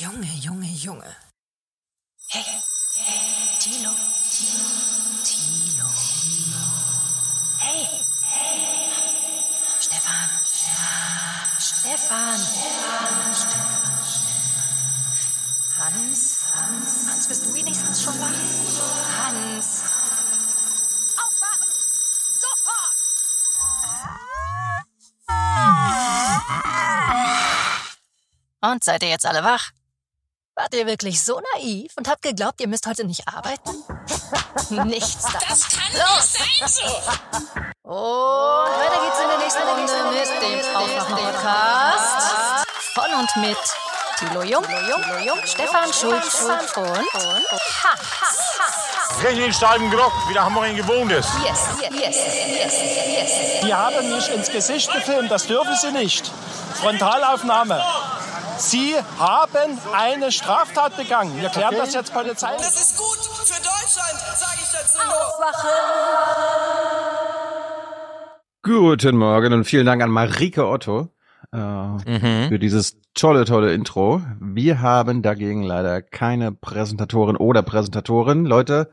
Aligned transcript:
Junge, 0.00 0.28
Junge, 0.40 0.68
Junge. 0.68 1.16
Hey, 2.28 2.62
Tilo. 3.58 3.90
Tilo. 5.24 5.88
Hey, 7.58 7.84
hey. 8.22 8.90
Stefan. 9.80 10.28
Stefan. 11.58 12.38
Stefan. 13.34 13.98
Hans. 15.78 16.36
Hans, 16.54 17.26
bist 17.26 17.46
du 17.46 17.54
wenigstens 17.54 18.00
schon 18.00 18.20
wach? 18.20 18.30
Hans. 19.18 19.82
Aufwachen! 21.16 21.72
Sofort! 22.38 22.98
Und 28.60 28.84
seid 28.84 29.02
ihr 29.02 29.08
jetzt 29.08 29.26
alle 29.26 29.42
wach? 29.42 29.72
Wart 30.58 30.74
ihr 30.74 30.86
wirklich 30.88 31.22
so 31.22 31.40
naiv 31.54 31.92
und 31.96 32.08
habt 32.08 32.20
geglaubt, 32.20 32.60
ihr 32.60 32.66
müsst 32.66 32.84
heute 32.88 33.04
nicht 33.04 33.22
arbeiten? 33.28 33.70
Nichts 34.88 35.22
da. 35.22 35.38
Das 35.48 35.68
kann 35.68 35.92
Los. 35.92 36.32
nicht 36.40 36.58
sein 36.58 36.68
so. 36.68 36.82
Und 37.84 37.94
weiter 37.94 39.00
geht's 39.04 39.20
in 39.20 39.28
der 39.28 39.38
nächsten 39.38 39.62
Runde 39.62 39.92
mit 40.10 40.28
dem 40.42 40.76
Aufwachen-Podcast. 40.76 42.66
Von 42.92 43.20
und 43.20 43.36
mit 43.36 43.56
Thilo 44.18 44.42
Jung, 44.42 44.64
Thilo 44.64 45.18
Jung, 45.24 45.38
Stefan 45.44 45.92
Schulz 45.92 46.42
und. 46.42 46.98
Richtig 49.24 49.46
in 49.46 49.52
Steiben 49.52 49.88
gerockt, 49.90 50.28
wie 50.28 50.32
der 50.32 50.44
Hammer 50.44 50.68
gewohnt 50.70 51.12
ist. 51.12 51.30
Yes, 51.44 51.68
yes, 51.80 51.92
yes, 51.92 52.16
yes, 52.48 52.74
yes. 53.06 53.60
Die 53.62 53.72
haben 53.72 54.10
mich 54.10 54.28
ins 54.28 54.50
Gesicht 54.50 54.92
gefilmt, 54.92 55.30
das 55.30 55.46
dürfen 55.46 55.76
sie 55.76 55.92
nicht. 55.92 56.32
Frontalaufnahme. 56.80 57.80
Sie 58.58 58.96
haben 59.18 59.78
eine 59.94 60.32
Straftat 60.32 60.96
begangen. 60.96 61.40
Wir 61.40 61.48
klären 61.48 61.68
okay. 61.68 61.78
das 61.78 61.94
jetzt 61.94 62.12
Polizei. 62.12 62.56
Das 62.56 62.74
ist 62.74 62.98
gut 62.98 63.18
für 63.46 63.62
Deutschland, 63.62 64.18
sage 64.36 64.60
ich 64.60 64.68
dazu 64.72 64.98
noch. 64.98 65.14
Aufwache. 65.14 65.68
Guten 68.62 69.16
Morgen 69.16 69.52
und 69.52 69.64
vielen 69.64 69.86
Dank 69.86 70.02
an 70.02 70.10
Marike 70.10 70.66
Otto 70.66 71.08
äh, 71.52 71.56
mhm. 71.56 72.48
für 72.48 72.58
dieses 72.58 73.00
tolle, 73.14 73.44
tolle 73.44 73.72
Intro. 73.72 74.22
Wir 74.40 74.80
haben 74.80 75.22
dagegen 75.22 75.62
leider 75.62 76.02
keine 76.02 76.50
Präsentatorin 76.50 77.36
oder 77.36 77.62
Präsentatorin. 77.62 78.44
Leute, 78.44 78.90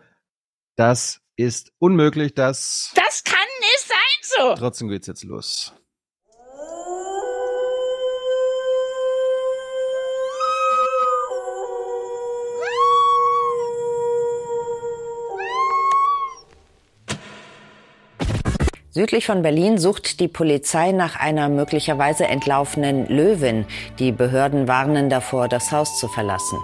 das 0.76 1.22
ist 1.38 1.72
unmöglich, 1.80 2.36
das... 2.36 2.92
Das 2.96 3.24
kann 3.24 3.36
nicht 3.62 3.88
sein 3.88 3.98
so! 4.22 4.56
Trotzdem 4.56 4.90
geht's 4.90 5.08
jetzt 5.08 5.24
los. 5.24 5.74
Südlich 18.98 19.26
von 19.26 19.42
Berlin 19.42 19.78
sucht 19.78 20.22
die 20.22 20.30
Polizei 20.30 20.94
nach 20.94 21.20
einer 21.20 21.50
möglicherweise 21.50 22.28
entlaufenen 22.28 23.06
Löwin. 23.08 23.66
Die 24.00 24.14
Behörden 24.14 24.70
warnen 24.70 25.10
davor, 25.10 25.50
das 25.50 25.74
Haus 25.74 26.00
zu 26.00 26.08
verlassen. 26.08 26.58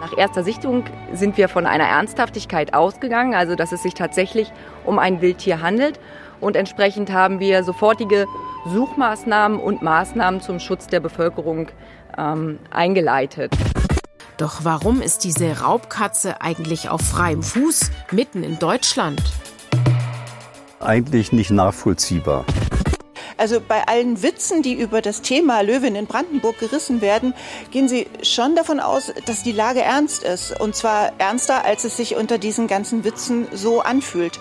Nach 0.00 0.16
erster 0.16 0.42
Sichtung 0.42 0.84
sind 1.12 1.36
wir 1.36 1.50
von 1.50 1.66
einer 1.66 1.84
Ernsthaftigkeit 1.84 2.72
ausgegangen, 2.72 3.34
also 3.34 3.54
dass 3.54 3.72
es 3.72 3.82
sich 3.82 3.92
tatsächlich 3.92 4.50
um 4.86 4.98
ein 4.98 5.20
Wildtier 5.20 5.60
handelt. 5.60 6.00
Und 6.40 6.56
entsprechend 6.56 7.12
haben 7.12 7.38
wir 7.38 7.64
sofortige 7.64 8.24
Suchmaßnahmen 8.72 9.60
und 9.60 9.82
Maßnahmen 9.82 10.40
zum 10.40 10.58
Schutz 10.58 10.86
der 10.86 11.00
Bevölkerung 11.00 11.68
ähm, 12.16 12.60
eingeleitet. 12.70 13.52
Doch 14.38 14.60
warum 14.62 15.02
ist 15.02 15.22
diese 15.24 15.60
Raubkatze 15.60 16.40
eigentlich 16.40 16.88
auf 16.88 17.02
freiem 17.02 17.42
Fuß 17.42 17.90
mitten 18.10 18.42
in 18.42 18.58
Deutschland? 18.58 19.22
Eigentlich 20.86 21.32
nicht 21.32 21.50
nachvollziehbar. 21.50 22.44
Also 23.38 23.60
bei 23.60 23.86
allen 23.86 24.22
Witzen, 24.22 24.62
die 24.62 24.72
über 24.72 25.02
das 25.02 25.20
Thema 25.20 25.60
Löwen 25.60 25.94
in 25.94 26.06
Brandenburg 26.06 26.58
gerissen 26.58 27.02
werden, 27.02 27.34
gehen 27.70 27.86
Sie 27.86 28.06
schon 28.22 28.56
davon 28.56 28.80
aus, 28.80 29.12
dass 29.26 29.42
die 29.42 29.52
Lage 29.52 29.82
ernst 29.82 30.22
ist. 30.22 30.58
Und 30.58 30.74
zwar 30.74 31.12
ernster, 31.18 31.64
als 31.64 31.84
es 31.84 31.98
sich 31.98 32.16
unter 32.16 32.38
diesen 32.38 32.66
ganzen 32.66 33.04
Witzen 33.04 33.46
so 33.52 33.82
anfühlt. 33.82 34.38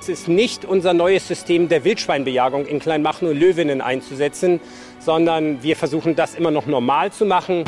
Es 0.00 0.08
ist 0.08 0.28
nicht 0.28 0.64
unser 0.64 0.92
neues 0.92 1.28
System 1.28 1.68
der 1.68 1.84
Wildschweinbejagung 1.84 2.66
in 2.66 2.80
Kleinmachnow 2.80 3.32
Löwinnen 3.32 3.80
einzusetzen, 3.80 4.60
sondern 4.98 5.62
wir 5.62 5.76
versuchen 5.76 6.16
das 6.16 6.34
immer 6.34 6.50
noch 6.50 6.66
normal 6.66 7.12
zu 7.12 7.26
machen 7.26 7.64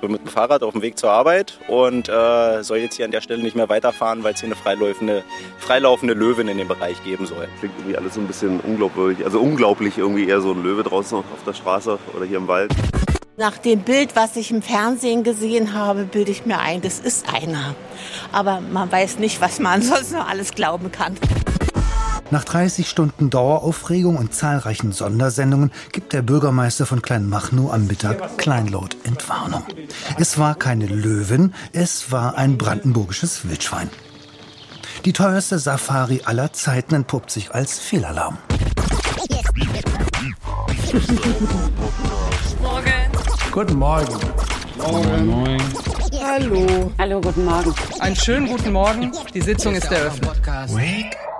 bin 0.00 0.12
mit 0.12 0.22
dem 0.22 0.28
Fahrrad 0.28 0.62
auf 0.62 0.72
dem 0.72 0.82
Weg 0.82 0.98
zur 0.98 1.10
Arbeit 1.10 1.58
und 1.68 2.08
äh, 2.08 2.62
soll 2.62 2.78
jetzt 2.78 2.96
hier 2.96 3.04
an 3.04 3.10
der 3.10 3.20
Stelle 3.20 3.42
nicht 3.42 3.56
mehr 3.56 3.68
weiterfahren, 3.68 4.24
weil 4.24 4.34
es 4.34 4.40
hier 4.40 4.48
eine 4.48 4.56
freilaufende, 4.56 5.22
freilaufende 5.58 6.14
Löwin 6.14 6.48
in 6.48 6.58
dem 6.58 6.68
Bereich 6.68 7.02
geben 7.04 7.26
soll. 7.26 7.48
Klingt 7.58 7.74
irgendwie 7.78 7.96
alles 7.96 8.14
so 8.14 8.20
ein 8.20 8.26
bisschen 8.26 8.60
unglaublich, 8.60 9.24
also 9.24 9.40
unglaublich 9.40 9.98
irgendwie 9.98 10.28
eher 10.28 10.40
so 10.40 10.52
ein 10.52 10.62
Löwe 10.62 10.82
draußen 10.82 11.18
auf 11.18 11.24
der 11.46 11.54
Straße 11.54 11.98
oder 12.16 12.24
hier 12.24 12.38
im 12.38 12.48
Wald. 12.48 12.72
Nach 13.36 13.56
dem 13.56 13.80
Bild, 13.80 14.16
was 14.16 14.36
ich 14.36 14.50
im 14.50 14.60
Fernsehen 14.60 15.24
gesehen 15.24 15.72
habe, 15.72 16.04
bilde 16.04 16.30
ich 16.30 16.44
mir 16.44 16.58
ein, 16.58 16.82
das 16.82 16.98
ist 16.98 17.32
einer. 17.32 17.74
Aber 18.32 18.60
man 18.60 18.92
weiß 18.92 19.18
nicht, 19.18 19.40
was 19.40 19.58
man 19.60 19.82
sonst 19.82 20.12
noch 20.12 20.28
alles 20.28 20.52
glauben 20.52 20.92
kann. 20.92 21.16
Nach 22.32 22.44
30 22.44 22.88
Stunden 22.88 23.28
Daueraufregung 23.28 24.16
und 24.16 24.32
zahlreichen 24.32 24.92
Sondersendungen 24.92 25.72
gibt 25.90 26.12
der 26.12 26.22
Bürgermeister 26.22 26.86
von 26.86 27.02
Kleinmachnow 27.02 27.72
am 27.72 27.88
Mittag 27.88 28.38
kleinlaut 28.38 28.96
Entwarnung. 29.02 29.64
Es 30.16 30.38
war 30.38 30.54
keine 30.54 30.86
Löwin, 30.86 31.54
es 31.72 32.12
war 32.12 32.38
ein 32.38 32.56
brandenburgisches 32.56 33.48
Wildschwein. 33.48 33.90
Die 35.04 35.12
teuerste 35.12 35.58
Safari 35.58 36.22
aller 36.24 36.52
Zeiten 36.52 36.94
entpuppt 36.94 37.32
sich 37.32 37.52
als 37.52 37.80
Fehlalarm. 37.80 38.38
Morgen. 42.62 42.92
Guten 43.50 43.74
Morgen. 43.74 44.14
Morgen. 44.78 45.26
Morgen. 45.26 45.62
Hallo. 46.22 46.92
Hallo, 46.96 47.20
guten 47.20 47.44
Morgen. 47.44 47.74
Einen 47.98 48.16
schönen 48.16 48.46
guten 48.46 48.72
Morgen. 48.72 49.10
Die 49.34 49.40
Sitzung 49.40 49.74
ist 49.74 49.90
eröffnet. 49.90 50.30
Wake 50.46 51.16
up. 51.16 51.39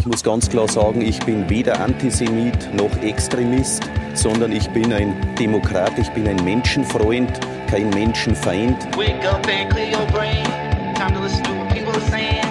Ich 0.00 0.06
muss 0.06 0.22
ganz 0.22 0.48
klar 0.48 0.66
sagen, 0.66 1.02
ich 1.02 1.20
bin 1.20 1.50
weder 1.50 1.78
Antisemit 1.78 2.72
noch 2.74 2.90
Extremist, 3.02 3.82
sondern 4.14 4.50
ich 4.50 4.66
bin 4.70 4.92
ein 4.94 5.34
Demokrat, 5.34 5.98
ich 5.98 6.08
bin 6.12 6.26
ein 6.26 6.42
Menschenfreund, 6.42 7.38
kein 7.68 7.90
Menschenfeind. 7.90 8.96
Wake 8.96 9.22
up 9.26 9.46
and 9.46 9.70
clear 9.70 9.90
your 9.90 10.06
brain. 10.06 10.44
Time 10.94 11.12
to 11.12 11.20
listen 11.20 11.44
to 11.44 11.52
what 11.52 11.68
people 11.70 11.92
are 11.92 12.10
saying. 12.10 12.42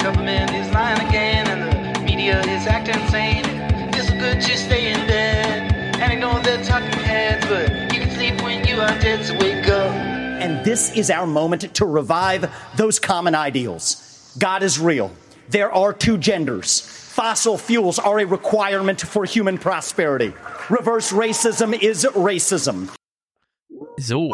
Government 0.00 0.50
is 0.52 0.70
lying 0.72 1.00
again 1.08 1.48
and 1.48 1.96
the 1.96 2.00
media 2.02 2.40
is 2.42 2.66
acting 2.66 3.00
insane. 3.00 3.44
It's 3.94 4.10
good 4.10 4.42
to 4.42 4.56
stay 4.58 4.92
in 4.92 5.06
bed. 5.06 5.72
And 6.00 6.12
I 6.12 6.14
know 6.14 6.38
they're 6.42 6.62
talking 6.62 6.92
heads, 7.00 7.46
but 7.46 7.70
you 7.92 8.00
can 8.00 8.10
sleep 8.10 8.42
when 8.42 8.66
you 8.66 8.80
are 8.80 8.98
dead, 9.00 9.24
so 9.24 9.34
wake 9.38 9.66
up. 9.68 9.94
And 10.40 10.62
this 10.62 10.92
is 10.92 11.10
our 11.10 11.26
moment 11.26 11.74
to 11.74 11.86
revive 11.86 12.50
those 12.76 12.98
common 12.98 13.34
ideals. 13.34 14.34
God 14.38 14.62
is 14.62 14.78
real. 14.78 15.10
There 15.50 15.72
are 15.72 15.94
two 15.94 16.18
genders. 16.18 16.80
Fossil 16.80 17.56
fuels 17.56 17.98
are 17.98 18.18
a 18.20 18.26
requirement 18.26 19.00
for 19.00 19.24
human 19.24 19.56
prosperity. 19.56 20.34
Reverse 20.68 21.10
racism 21.10 21.72
is 21.72 22.06
racism. 22.14 22.90
So, 23.98 24.32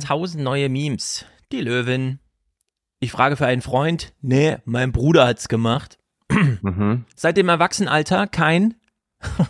tausend 0.00 0.42
neue 0.42 0.68
Memes. 0.68 1.26
Die 1.52 1.60
Löwin. 1.60 2.20
Ich 3.00 3.12
frage 3.12 3.36
für 3.36 3.46
einen 3.46 3.60
Freund. 3.60 4.14
Nee, 4.22 4.56
mein 4.64 4.92
Bruder 4.92 5.26
hat's 5.26 5.48
gemacht. 5.48 5.98
Mhm. 6.30 7.04
Seit 7.14 7.36
dem 7.36 7.50
Erwachsenenalter 7.50 8.26
kein. 8.26 8.74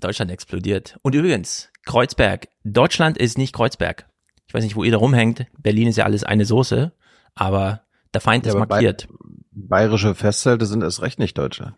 Deutschland 0.00 0.30
explodiert. 0.30 0.98
Und 1.02 1.14
übrigens, 1.14 1.70
Kreuzberg. 1.84 2.48
Deutschland 2.64 3.18
ist 3.18 3.36
nicht 3.36 3.54
Kreuzberg. 3.54 4.06
Ich 4.46 4.54
weiß 4.54 4.64
nicht, 4.64 4.74
wo 4.74 4.84
ihr 4.84 4.92
da 4.92 4.98
rumhängt. 4.98 5.46
Berlin 5.58 5.88
ist 5.88 5.96
ja 5.96 6.04
alles 6.04 6.24
eine 6.24 6.46
Soße. 6.46 6.92
Aber 7.34 7.84
der 8.14 8.20
Feind 8.20 8.46
ja, 8.46 8.52
ist 8.52 8.58
markiert. 8.58 9.08
Bayerische 9.50 10.14
Festzelte 10.14 10.66
sind 10.66 10.82
erst 10.82 11.02
recht 11.02 11.18
nicht 11.18 11.36
Deutsche. 11.36 11.74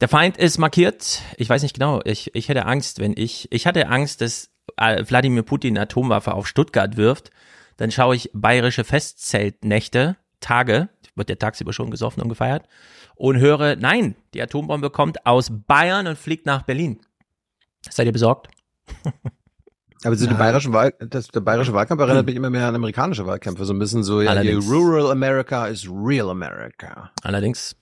Der 0.00 0.08
Feind 0.08 0.36
ist 0.36 0.58
markiert. 0.58 1.22
Ich 1.36 1.48
weiß 1.48 1.62
nicht 1.62 1.74
genau. 1.74 2.00
Ich, 2.04 2.34
ich 2.34 2.48
hätte 2.48 2.66
Angst, 2.66 2.98
wenn 2.98 3.14
ich, 3.16 3.48
ich 3.50 3.66
hatte 3.66 3.88
Angst, 3.88 4.20
dass 4.20 4.50
äh, 4.76 5.02
Wladimir 5.06 5.42
Putin 5.42 5.78
Atomwaffe 5.78 6.34
auf 6.34 6.46
Stuttgart 6.46 6.96
wirft. 6.96 7.30
Dann 7.76 7.90
schaue 7.90 8.16
ich 8.16 8.30
bayerische 8.32 8.84
Festzeltnächte, 8.84 10.16
Tage, 10.40 10.88
wird 11.14 11.28
der 11.28 11.38
tagsüber 11.38 11.72
schon 11.72 11.90
gesoffen 11.90 12.22
und 12.22 12.28
gefeiert, 12.28 12.66
und 13.14 13.38
höre, 13.38 13.76
nein, 13.76 14.16
die 14.34 14.42
Atombombe 14.42 14.90
kommt 14.90 15.24
aus 15.24 15.50
Bayern 15.50 16.06
und 16.06 16.18
fliegt 16.18 16.46
nach 16.46 16.62
Berlin. 16.62 17.00
Seid 17.88 18.06
ihr 18.06 18.12
besorgt? 18.12 18.48
Aber 20.04 20.14
so 20.16 20.26
die 20.26 20.34
bayerischen 20.34 20.72
Wahl, 20.72 20.92
das, 20.98 21.28
der 21.28 21.40
bayerische 21.40 21.72
Wahlkampf 21.72 22.00
erinnert 22.00 22.20
hm. 22.20 22.26
mich 22.26 22.36
immer 22.36 22.50
mehr 22.50 22.68
an 22.68 22.74
amerikanische 22.74 23.26
Wahlkämpfe. 23.26 23.64
So 23.64 23.72
ein 23.72 23.78
bisschen 23.78 24.04
so, 24.04 24.20
ja, 24.20 24.38
hier, 24.40 24.58
Rural 24.58 25.10
America 25.10 25.66
is 25.66 25.88
real 25.88 26.30
America. 26.30 27.10
Allerdings. 27.22 27.76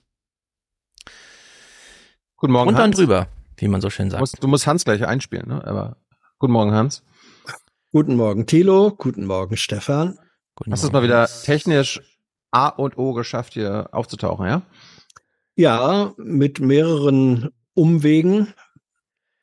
Guten 2.37 2.53
Morgen, 2.53 2.69
Und 2.69 2.77
dann 2.77 2.91
drüber, 2.91 3.27
wie 3.57 3.67
man 3.67 3.81
so 3.81 3.89
schön 3.89 4.09
sagt. 4.09 4.19
Du 4.19 4.21
musst, 4.21 4.43
du 4.43 4.47
musst 4.47 4.67
Hans 4.67 4.85
gleich 4.85 5.05
einspielen, 5.05 5.47
ne? 5.47 5.65
Aber 5.65 5.97
Guten 6.37 6.51
Morgen, 6.51 6.73
Hans. 6.73 7.01
Guten 7.93 8.17
Morgen, 8.17 8.45
Thilo. 8.45 8.91
Guten 8.91 9.25
Morgen, 9.25 9.55
Stefan. 9.55 10.19
Guten 10.55 10.73
Hast 10.73 10.83
du 10.83 10.87
es 10.87 10.93
mal 10.93 11.01
wieder 11.01 11.27
technisch 11.27 12.01
A 12.51 12.67
und 12.67 12.97
O 12.97 13.13
geschafft, 13.13 13.53
hier 13.53 13.87
aufzutauchen, 13.93 14.45
ja? 14.45 14.63
Ja, 15.55 16.13
mit 16.17 16.59
mehreren 16.59 17.51
Umwegen. 17.73 18.53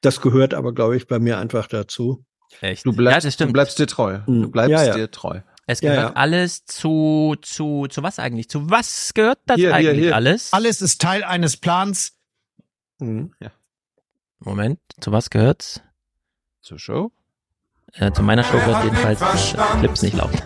Das 0.02 0.20
gehört 0.20 0.52
aber, 0.52 0.74
glaube 0.74 0.96
ich, 0.96 1.06
bei 1.06 1.18
mir 1.18 1.38
einfach 1.38 1.66
dazu. 1.66 2.26
Echt? 2.60 2.86
Du 2.86 2.92
bleibst, 2.92 3.24
ja, 3.24 3.28
das 3.28 3.34
stimmt. 3.34 3.48
du 3.50 3.52
bleibst 3.54 3.78
dir 3.78 3.86
treu. 3.86 4.18
Du 4.26 4.50
bleibst 4.50 4.70
Ja, 4.70 4.84
ja. 4.84 4.94
dir 4.94 5.10
treu. 5.10 5.40
Es 5.66 5.80
Ja, 5.80 5.90
gehört 5.94 6.10
ja. 6.10 6.16
alles 6.20 6.64
zu, 6.66 7.36
zu, 7.40 7.86
zu 7.88 8.02
was 8.02 8.18
eigentlich? 8.18 8.48
Zu 8.50 8.68
was 8.70 9.12
gehört 9.14 9.38
das 9.46 9.56
Hier, 9.56 9.68
hier, 9.76 9.90
eigentlich 9.90 10.04
hier. 10.06 10.14
alles? 10.16 10.52
Alles 10.52 10.80
ist 10.82 11.00
Teil 11.00 11.24
eines 11.24 11.56
Plans. 11.56 12.14
Mhm. 12.98 13.32
Moment, 14.40 14.80
zu 15.00 15.12
was 15.12 15.30
gehört's? 15.30 15.80
Zur 16.60 16.78
Show? 16.78 17.12
Äh, 17.94 18.10
zu 18.12 18.22
meiner 18.22 18.42
Show 18.42 18.58
gehört 18.58 18.84
jedenfalls, 18.84 19.20
äh, 19.54 19.56
Clips 19.80 20.02
nicht 20.02 20.16
laufen. 20.16 20.40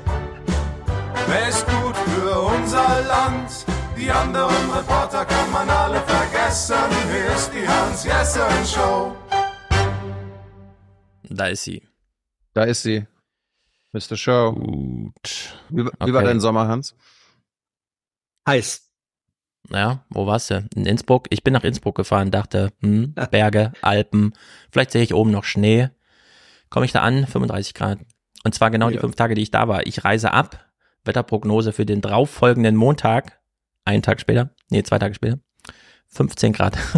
Wer 1.29 1.49
ist 1.49 1.67
gut 1.67 1.97
für 1.97 2.39
unser 2.41 3.03
Land? 3.09 3.51
Die 3.99 4.11
anderen 4.11 4.71
Reporter 4.71 5.25
kann 5.25 5.51
man 5.51 5.69
alle 5.71 6.01
vergessen. 6.03 6.77
Hier 7.11 7.35
ist 7.35 7.51
die 7.55 7.67
Hans-Jessen-Show. 7.67 9.17
Da 11.31 11.47
ist 11.47 11.65
sie. 11.65 11.83
Da 12.57 12.65
ist 12.65 12.83
sie. 12.83 13.07
Mr. 13.93 14.17
Show. 14.17 14.53
Gut. 14.55 15.55
Wie, 15.69 15.85
wie 15.85 15.89
Okay. 15.99 16.13
war 16.15 16.23
dein 16.23 16.41
Sommer, 16.41 16.67
Hans? 16.69 16.95
Heiß. 18.49 18.91
Ja, 19.69 20.07
wo 20.09 20.27
warst 20.27 20.49
du? 20.51 20.67
In 20.75 20.87
Innsbruck? 20.87 21.27
Ich 21.29 21.45
bin 21.45 21.53
nach 21.53 21.65
Innsbruck 21.65 21.97
gefahren, 21.97 22.31
dachte, 22.31 22.73
hm, 22.81 23.13
Berge, 23.31 23.75
Alpen, 23.83 24.33
vielleicht 24.71 24.93
sehe 24.93 25.03
ich 25.03 25.13
oben 25.13 25.33
noch 25.33 25.45
Schnee. 25.45 25.91
Komme 26.71 26.87
ich 26.87 26.93
da 26.93 27.03
an, 27.03 27.27
35 27.27 27.75
Grad. 27.75 27.99
Und 28.43 28.55
zwar 28.55 28.71
genau 28.71 28.89
die 28.89 28.95
Ja. 28.95 29.01
fünf 29.03 29.17
Tage, 29.17 29.35
die 29.35 29.43
ich 29.43 29.51
da 29.51 29.69
war. 29.69 29.87
Ich 29.87 30.05
reise 30.05 30.33
ab. 30.33 30.65
Wetterprognose 31.05 31.75
für 31.75 31.85
den 31.85 32.01
darauffolgenden 32.01 32.75
Montag. 32.75 33.39
Einen 33.85 34.03
Tag 34.03 34.19
später. 34.19 34.55
Nee, 34.71 34.83
zwei 34.83 34.99
Tage 34.99 35.15
später. 35.15 35.39
15 36.09 36.55
Grad. 36.55 36.75
Es 36.77 36.95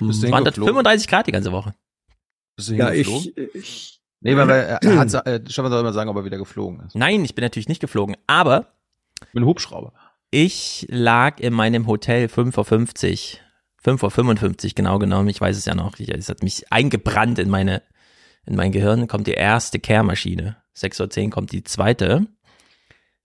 waren 0.00 0.44
dort 0.44 0.56
hingeflogen? 0.56 0.74
35 0.74 1.06
Grad 1.08 1.26
die 1.28 1.32
ganze 1.32 1.52
Woche. 1.52 1.72
Bist 2.56 2.70
du 2.70 2.74
Ja, 2.74 2.90
ich, 2.92 3.36
ich 3.54 4.01
Nee, 4.22 4.36
weil 4.36 4.48
er, 4.50 4.82
er 4.82 4.98
hat, 4.98 5.14
äh, 5.26 5.40
Stefan 5.48 5.70
soll 5.70 5.82
mal 5.82 5.92
sagen, 5.92 6.08
ob 6.10 6.16
er 6.16 6.24
wieder 6.24 6.38
geflogen 6.38 6.80
ist. 6.86 6.94
Nein, 6.94 7.24
ich 7.24 7.34
bin 7.34 7.42
natürlich 7.42 7.68
nicht 7.68 7.80
geflogen, 7.80 8.16
aber 8.26 8.68
Mit 9.32 9.36
einem 9.42 9.46
Hubschrauber. 9.46 9.92
ich 10.30 10.86
lag 10.90 11.40
in 11.40 11.52
meinem 11.52 11.86
Hotel 11.86 12.26
5.50 12.26 13.38
Uhr. 13.84 13.96
5.55 13.98 14.64
Uhr 14.66 14.70
genau 14.76 14.98
genommen. 15.00 15.28
Ich 15.28 15.40
weiß 15.40 15.56
es 15.56 15.64
ja 15.64 15.74
noch. 15.74 15.98
Ich- 15.98 16.08
Es 16.14 16.28
hat 16.28 16.42
mich 16.44 16.70
eingebrannt 16.72 17.38
in 17.40 17.50
meine, 17.50 17.82
in 18.46 18.54
mein 18.54 18.70
Gehirn. 18.72 19.08
Kommt 19.08 19.26
die 19.26 19.32
erste 19.34 19.80
Kehrmaschine. 19.80 20.56
6.10 20.76 21.24
Uhr 21.24 21.30
kommt 21.30 21.50
die 21.52 21.64
zweite. 21.64 22.26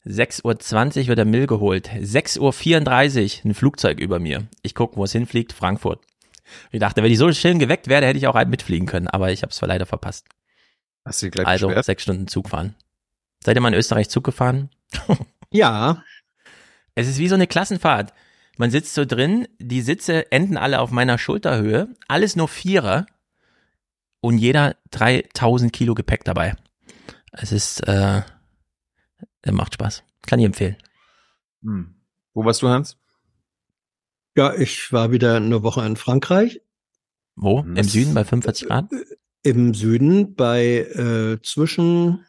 6.20 0.06 1.02
Uhr 1.04 1.08
wird 1.10 1.18
der 1.20 1.26
Mill 1.26 1.48
geholt. 1.48 1.90
6.34 1.90 3.40
Uhr 3.40 3.46
ein 3.52 3.54
Flugzeug 3.54 4.00
über 4.00 4.20
mir. 4.20 4.48
Ich 4.64 4.74
gucke, 4.74 4.96
wo 4.98 5.04
es 5.04 5.12
hinfliegt. 5.12 5.54
Frankfurt. 5.54 6.00
Ich 6.72 6.80
dachte, 6.80 7.04
wenn 7.04 7.12
ich 7.12 7.18
so 7.18 7.32
schön 7.34 7.60
geweckt 7.60 7.88
wäre, 7.90 8.06
hätte 8.06 8.18
ich 8.18 8.28
auch 8.28 8.36
halt 8.36 8.50
mitfliegen 8.50 8.88
können. 8.88 9.08
Aber 9.08 9.32
ich 9.32 9.42
habe 9.44 9.52
es 9.52 9.60
leider 9.62 9.86
verpasst. 9.86 10.26
Hast 11.08 11.22
du 11.22 11.30
gleich 11.32 11.48
Also 11.48 11.68
beschwert? 11.68 11.86
sechs 11.86 12.04
Stunden 12.04 12.28
Zug 12.28 12.50
fahren. 12.50 12.76
Seid 13.44 13.56
ihr 13.58 13.62
mal 13.62 13.70
in 13.70 13.80
Österreich 13.80 14.10
Zug 14.10 14.24
gefahren? 14.24 14.70
ja, 15.52 16.04
Es 16.96 17.08
ist 17.08 17.18
wie 17.20 17.28
so 17.28 17.36
eine 17.36 17.48
Klassenfahrt. 17.48 18.14
Man 18.58 18.72
sitzt 18.72 18.94
so 18.96 19.06
drin, 19.06 19.48
die 19.60 19.82
Sitze 19.82 20.32
enden 20.32 20.58
alle 20.58 20.80
auf 20.80 20.90
meiner 20.92 21.18
Schulterhöhe, 21.18 21.94
alles 22.08 22.36
nur 22.36 22.48
Vierer 22.48 23.06
und 24.20 24.38
jeder 24.40 24.76
3000 24.92 25.72
Kilo 25.72 25.94
Gepäck 25.94 26.24
dabei. 26.24 26.56
Es 27.32 27.52
ist, 27.52 27.88
äh, 27.88 28.24
äh, 29.44 29.52
macht 29.52 29.76
Spaß. 29.76 30.04
Kann 30.26 30.40
ich 30.40 30.46
empfehlen. 30.46 30.76
Hm. 31.62 31.96
Wo 32.34 32.44
warst 32.46 32.62
du, 32.64 32.70
Hans? 32.70 32.98
ja, 34.36 34.54
ich 34.54 34.92
war 34.94 35.12
wieder 35.12 35.36
eine 35.38 35.64
Woche 35.64 35.84
in 35.86 35.96
Frankreich. 35.96 36.62
Wo? 37.36 37.60
Im 37.62 37.84
Süden 37.84 38.14
bei 38.16 38.24
45 38.24 38.68
Grad? 38.68 38.86
Im 39.44 39.74
Süden 39.74 40.36
bei 40.36 40.80
äh, 40.80 41.42
zwischen 41.44 42.26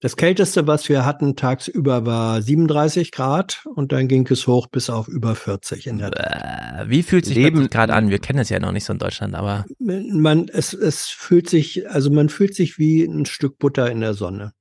das 0.00 0.16
kälteste, 0.16 0.68
was 0.68 0.88
wir 0.88 1.04
hatten 1.04 1.34
tagsüber, 1.34 2.06
war 2.06 2.40
37 2.40 3.10
Grad 3.10 3.66
und 3.74 3.90
dann 3.90 4.06
ging 4.06 4.26
es 4.30 4.46
hoch 4.46 4.68
bis 4.68 4.90
auf 4.90 5.08
über 5.08 5.34
40 5.34 5.88
in 5.88 5.98
der 5.98 6.82
Äh, 6.84 6.88
wie 6.88 7.02
fühlt 7.02 7.26
sich 7.26 7.34
Leben- 7.36 7.68
gerade 7.68 7.92
an? 7.94 8.08
Wir 8.08 8.20
kennen 8.20 8.38
es 8.38 8.48
ja 8.48 8.60
noch 8.60 8.70
nicht 8.70 8.84
so 8.84 8.92
in 8.92 9.00
Deutschland, 9.00 9.34
aber 9.34 9.66
man 9.80 10.48
es 10.48 10.72
es 10.72 11.08
fühlt 11.08 11.50
sich 11.50 11.90
also 11.90 12.10
man 12.12 12.28
fühlt 12.28 12.54
sich 12.54 12.78
wie 12.78 13.02
ein 13.04 13.26
Stück 13.26 13.58
Butter 13.58 13.90
in 13.90 14.00
der 14.00 14.14
Sonne. 14.14 14.52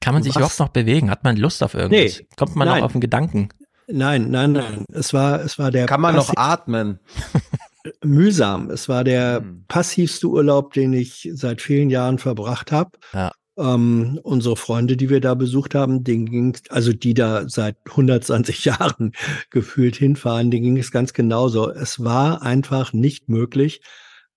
kann 0.00 0.14
man 0.14 0.22
sich 0.22 0.30
Was? 0.34 0.40
überhaupt 0.40 0.58
noch 0.60 0.68
bewegen? 0.68 1.10
Hat 1.10 1.24
man 1.24 1.36
Lust 1.36 1.62
auf 1.64 1.74
irgendwas? 1.74 2.18
Nee. 2.20 2.26
Kommt 2.36 2.54
man 2.54 2.68
Nein. 2.68 2.78
noch 2.78 2.86
auf 2.86 2.92
den 2.92 3.00
Gedanken? 3.00 3.48
Nein, 3.88 4.30
nein, 4.30 4.52
nein. 4.52 4.84
Es 4.92 5.12
war 5.12 5.40
es 5.44 5.58
war 5.58 5.72
der 5.72 5.86
Kann 5.86 6.00
man 6.00 6.14
noch 6.14 6.32
atmen? 6.36 7.00
mühsam. 8.04 8.70
Es 8.70 8.88
war 8.88 9.04
der 9.04 9.40
Hm. 9.40 9.64
passivste 9.68 10.28
Urlaub, 10.28 10.72
den 10.72 10.92
ich 10.92 11.28
seit 11.32 11.60
vielen 11.62 11.90
Jahren 11.90 12.18
verbracht 12.18 12.72
habe. 12.72 12.90
Ja. 13.12 13.32
Ähm, 13.58 14.18
unsere 14.22 14.56
Freunde, 14.56 14.96
die 14.96 15.10
wir 15.10 15.20
da 15.20 15.34
besucht 15.34 15.74
haben, 15.74 16.04
denen 16.04 16.26
ging 16.26 16.56
also 16.70 16.92
die 16.92 17.12
da 17.12 17.48
seit 17.48 17.76
120 17.86 18.64
Jahren 18.64 19.12
gefühlt 19.50 19.96
hinfahren, 19.96 20.50
denen 20.50 20.64
ging 20.64 20.78
es 20.78 20.90
ganz 20.90 21.12
genauso. 21.12 21.70
Es 21.70 22.02
war 22.02 22.42
einfach 22.42 22.92
nicht 22.92 23.28
möglich, 23.28 23.82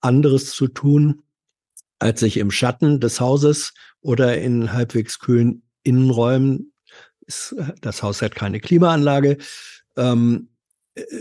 anderes 0.01 0.51
zu 0.51 0.67
tun, 0.67 1.21
als 1.99 2.19
sich 2.19 2.37
im 2.37 2.51
Schatten 2.51 2.99
des 2.99 3.21
Hauses 3.21 3.73
oder 4.01 4.37
in 4.37 4.73
halbwegs 4.73 5.19
kühlen 5.19 5.63
Innenräumen, 5.83 6.73
ist, 7.25 7.55
das 7.81 8.03
Haus 8.03 8.21
hat 8.21 8.35
keine 8.35 8.59
Klimaanlage, 8.59 9.37
ähm, 9.97 10.49
äh, 10.49 10.54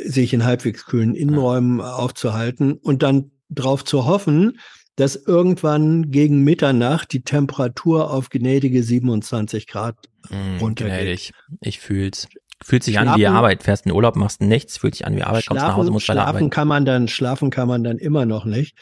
sich 0.06 0.32
in 0.32 0.44
halbwegs 0.44 0.87
kühlen 0.87 1.15
Innenräumen 1.15 1.81
aufzuhalten 1.81 2.75
und 2.75 3.03
dann 3.03 3.31
darauf 3.49 3.85
zu 3.85 4.06
hoffen, 4.06 4.59
dass 4.97 5.17
irgendwann 5.17 6.11
gegen 6.12 6.44
Mitternacht 6.44 7.12
die 7.12 7.23
Temperatur 7.25 8.11
auf 8.12 8.31
gnädige 8.31 8.82
27 8.82 9.67
Grad 9.67 9.97
Mm, 10.31 10.56
runtergeht. 10.59 10.94
gnädig. 10.94 11.32
Ich 11.61 11.81
fühl's. 11.81 12.29
Fühlt 12.62 12.82
sich 12.82 12.99
an 12.99 13.09
wie 13.09 13.21
Schlafen- 13.23 13.37
Arbeit. 13.37 13.62
Fährst 13.62 13.85
in 13.85 13.91
den 13.91 13.97
Urlaub, 13.97 14.17
machst 14.17 14.41
nichts, 14.41 14.79
fühlt 14.79 14.94
sich 14.94 15.06
an 15.06 15.15
wie 15.17 15.23
Arbeit, 15.23 15.44
kommst 15.47 15.61
nach 15.62 15.73
Hause, 15.75 15.82
Schlafen, 15.88 15.93
musst 15.93 16.06
schlafen 16.06 16.20
arbeiten. 16.29 16.49
kann 16.50 16.67
man 16.69 16.85
dann, 16.87 17.09
schlafen 17.09 17.50
kann 17.50 17.69
man 17.69 17.85
dann 17.85 17.99
immer 17.99 18.25
noch 18.25 18.47
nicht. 18.47 18.75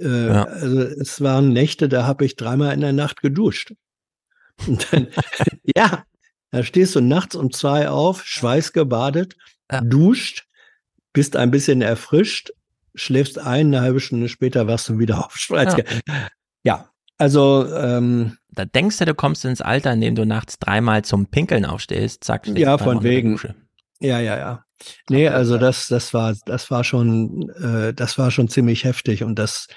Äh, 0.00 0.26
Ja. 0.26 0.44
Also 0.44 0.80
es 0.80 1.20
waren 1.20 1.52
Nächte, 1.52 1.88
da 1.88 2.06
habe 2.06 2.24
ich 2.24 2.34
dreimal 2.34 2.74
in 2.74 2.80
der 2.80 2.92
Nacht 2.92 3.20
geduscht. 3.22 3.74
Und 4.66 4.88
dann, 4.92 5.06
ja, 5.76 6.02
da 6.50 6.64
stehst 6.64 6.96
du 6.96 7.00
nachts 7.00 7.36
um 7.36 7.52
zwei 7.52 7.88
auf, 7.88 8.24
schweißgebadet, 8.24 9.36
duscht, 9.82 10.46
bist 11.12 11.36
ein 11.36 11.50
bisschen 11.50 11.82
erfrischt, 11.82 12.50
schläfst 12.94 13.38
ein, 13.38 13.66
eine 13.68 13.80
halbe 13.80 14.00
Stunde 14.00 14.28
später 14.28 14.66
wachst 14.66 14.88
du 14.88 14.98
wieder 14.98 15.24
auf. 15.24 15.36
Ja. 15.50 15.76
Ja, 16.62 16.90
also 17.16 17.66
ähm, 17.74 18.36
Da 18.50 18.64
denkst 18.66 18.98
du, 18.98 19.06
du 19.06 19.14
kommst 19.14 19.44
ins 19.44 19.62
Alter, 19.62 19.92
in 19.92 20.00
dem 20.00 20.14
du 20.14 20.26
nachts 20.26 20.58
dreimal 20.58 21.02
zum 21.02 21.26
Pinkeln 21.26 21.64
aufstehst, 21.64 22.24
zack, 22.24 22.46
Ja, 22.46 22.76
von 22.76 23.02
wegen. 23.02 23.40
Ja, 24.00 24.18
ja, 24.20 24.36
ja. 24.36 24.64
Nee, 25.08 25.28
also 25.28 25.58
das, 25.58 25.88
das 25.88 26.12
war, 26.14 26.34
das 26.46 26.70
war 26.70 26.84
schon, 26.84 27.50
äh, 27.50 27.92
das 27.94 28.18
war 28.18 28.30
schon 28.30 28.48
ziemlich 28.48 28.84
heftig 28.84 29.22
und 29.22 29.38
das 29.38 29.68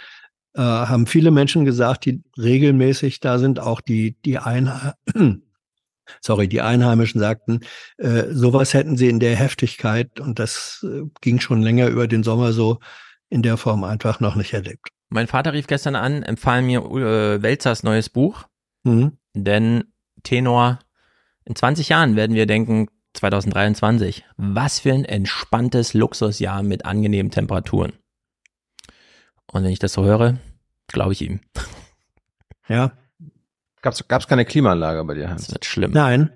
äh, 0.56 0.62
haben 0.62 1.08
viele 1.08 1.32
Menschen 1.32 1.66
gesagt, 1.66 2.06
die 2.06 2.22
regelmäßig 2.38 3.20
da 3.20 3.40
sind, 3.40 3.60
auch 3.60 3.82
die, 3.82 4.18
die 4.24 4.38
Einhe 4.40 4.96
sorry, 6.22 6.48
die 6.48 6.62
Einheimischen 6.62 7.20
sagten, 7.20 7.62
äh, 7.98 8.24
sowas 8.32 8.74
hätten 8.74 8.98
sie 8.98 9.10
in 9.10 9.20
der 9.20 9.36
Heftigkeit 9.36 10.20
und 10.20 10.40
das 10.40 10.86
äh, 10.88 11.04
ging 11.22 11.40
schon 11.40 11.62
länger 11.62 11.88
über 11.88 12.08
den 12.08 12.24
Sommer 12.24 12.54
so 12.54 12.80
in 13.30 13.42
der 13.42 13.58
Form 13.58 13.84
einfach 13.84 14.20
noch 14.20 14.36
nicht 14.36 14.54
erlebt. 14.54 14.90
Mein 15.10 15.28
Vater 15.28 15.54
rief 15.54 15.68
gestern 15.68 15.96
an, 15.96 16.24
empfahl 16.24 16.62
mir 16.62 16.82
äh, 16.84 17.42
Welzers 17.42 17.84
neues 17.84 18.10
Buch, 18.10 18.46
Mhm. 18.84 19.18
denn 19.34 19.86
Tenor, 20.24 20.80
in 21.46 21.56
20 21.56 21.90
Jahren 21.90 22.16
werden 22.16 22.36
wir 22.36 22.46
denken, 22.46 22.88
2023, 23.14 24.26
was 24.38 24.80
für 24.80 24.92
ein 24.92 25.06
entspanntes 25.06 25.94
Luxusjahr 25.94 26.64
mit 26.64 26.86
angenehmen 26.86 27.32
Temperaturen. 27.32 27.94
Und 29.52 29.64
wenn 29.64 29.72
ich 29.72 29.80
das 29.80 29.94
so 29.94 30.04
höre, 30.04 30.40
glaube 30.88 31.14
ich 31.14 31.22
ihm. 31.22 31.40
Ja. 32.68 32.94
Gab's, 33.84 34.08
gab's 34.08 34.28
keine 34.28 34.46
Klimaanlage 34.46 35.04
bei 35.04 35.14
dir, 35.14 35.30
Hans? 35.30 35.46
Das 35.46 35.54
wird 35.56 35.66
schlimm. 35.66 35.92
Nein, 35.92 36.32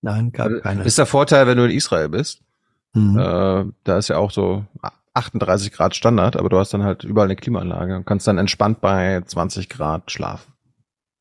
nein, 0.00 0.32
gab 0.32 0.50
keine. 0.62 0.82
Ist 0.82 0.98
der 0.98 1.06
Vorteil, 1.06 1.46
wenn 1.46 1.58
du 1.58 1.64
in 1.64 1.70
Israel 1.70 2.08
bist? 2.08 2.40
Mhm. 2.94 3.18
Äh, 3.18 3.64
da 3.84 3.98
ist 3.98 4.08
ja 4.08 4.16
auch 4.16 4.30
so 4.30 4.64
38 5.12 5.72
Grad 5.72 5.94
Standard, 5.94 6.36
aber 6.36 6.48
du 6.48 6.58
hast 6.58 6.72
dann 6.72 6.82
halt 6.82 7.04
überall 7.04 7.26
eine 7.26 7.36
Klimaanlage 7.36 7.96
und 7.96 8.06
kannst 8.06 8.26
dann 8.26 8.38
entspannt 8.38 8.80
bei 8.80 9.20
20 9.20 9.68
Grad 9.68 10.10
schlafen. 10.10 10.52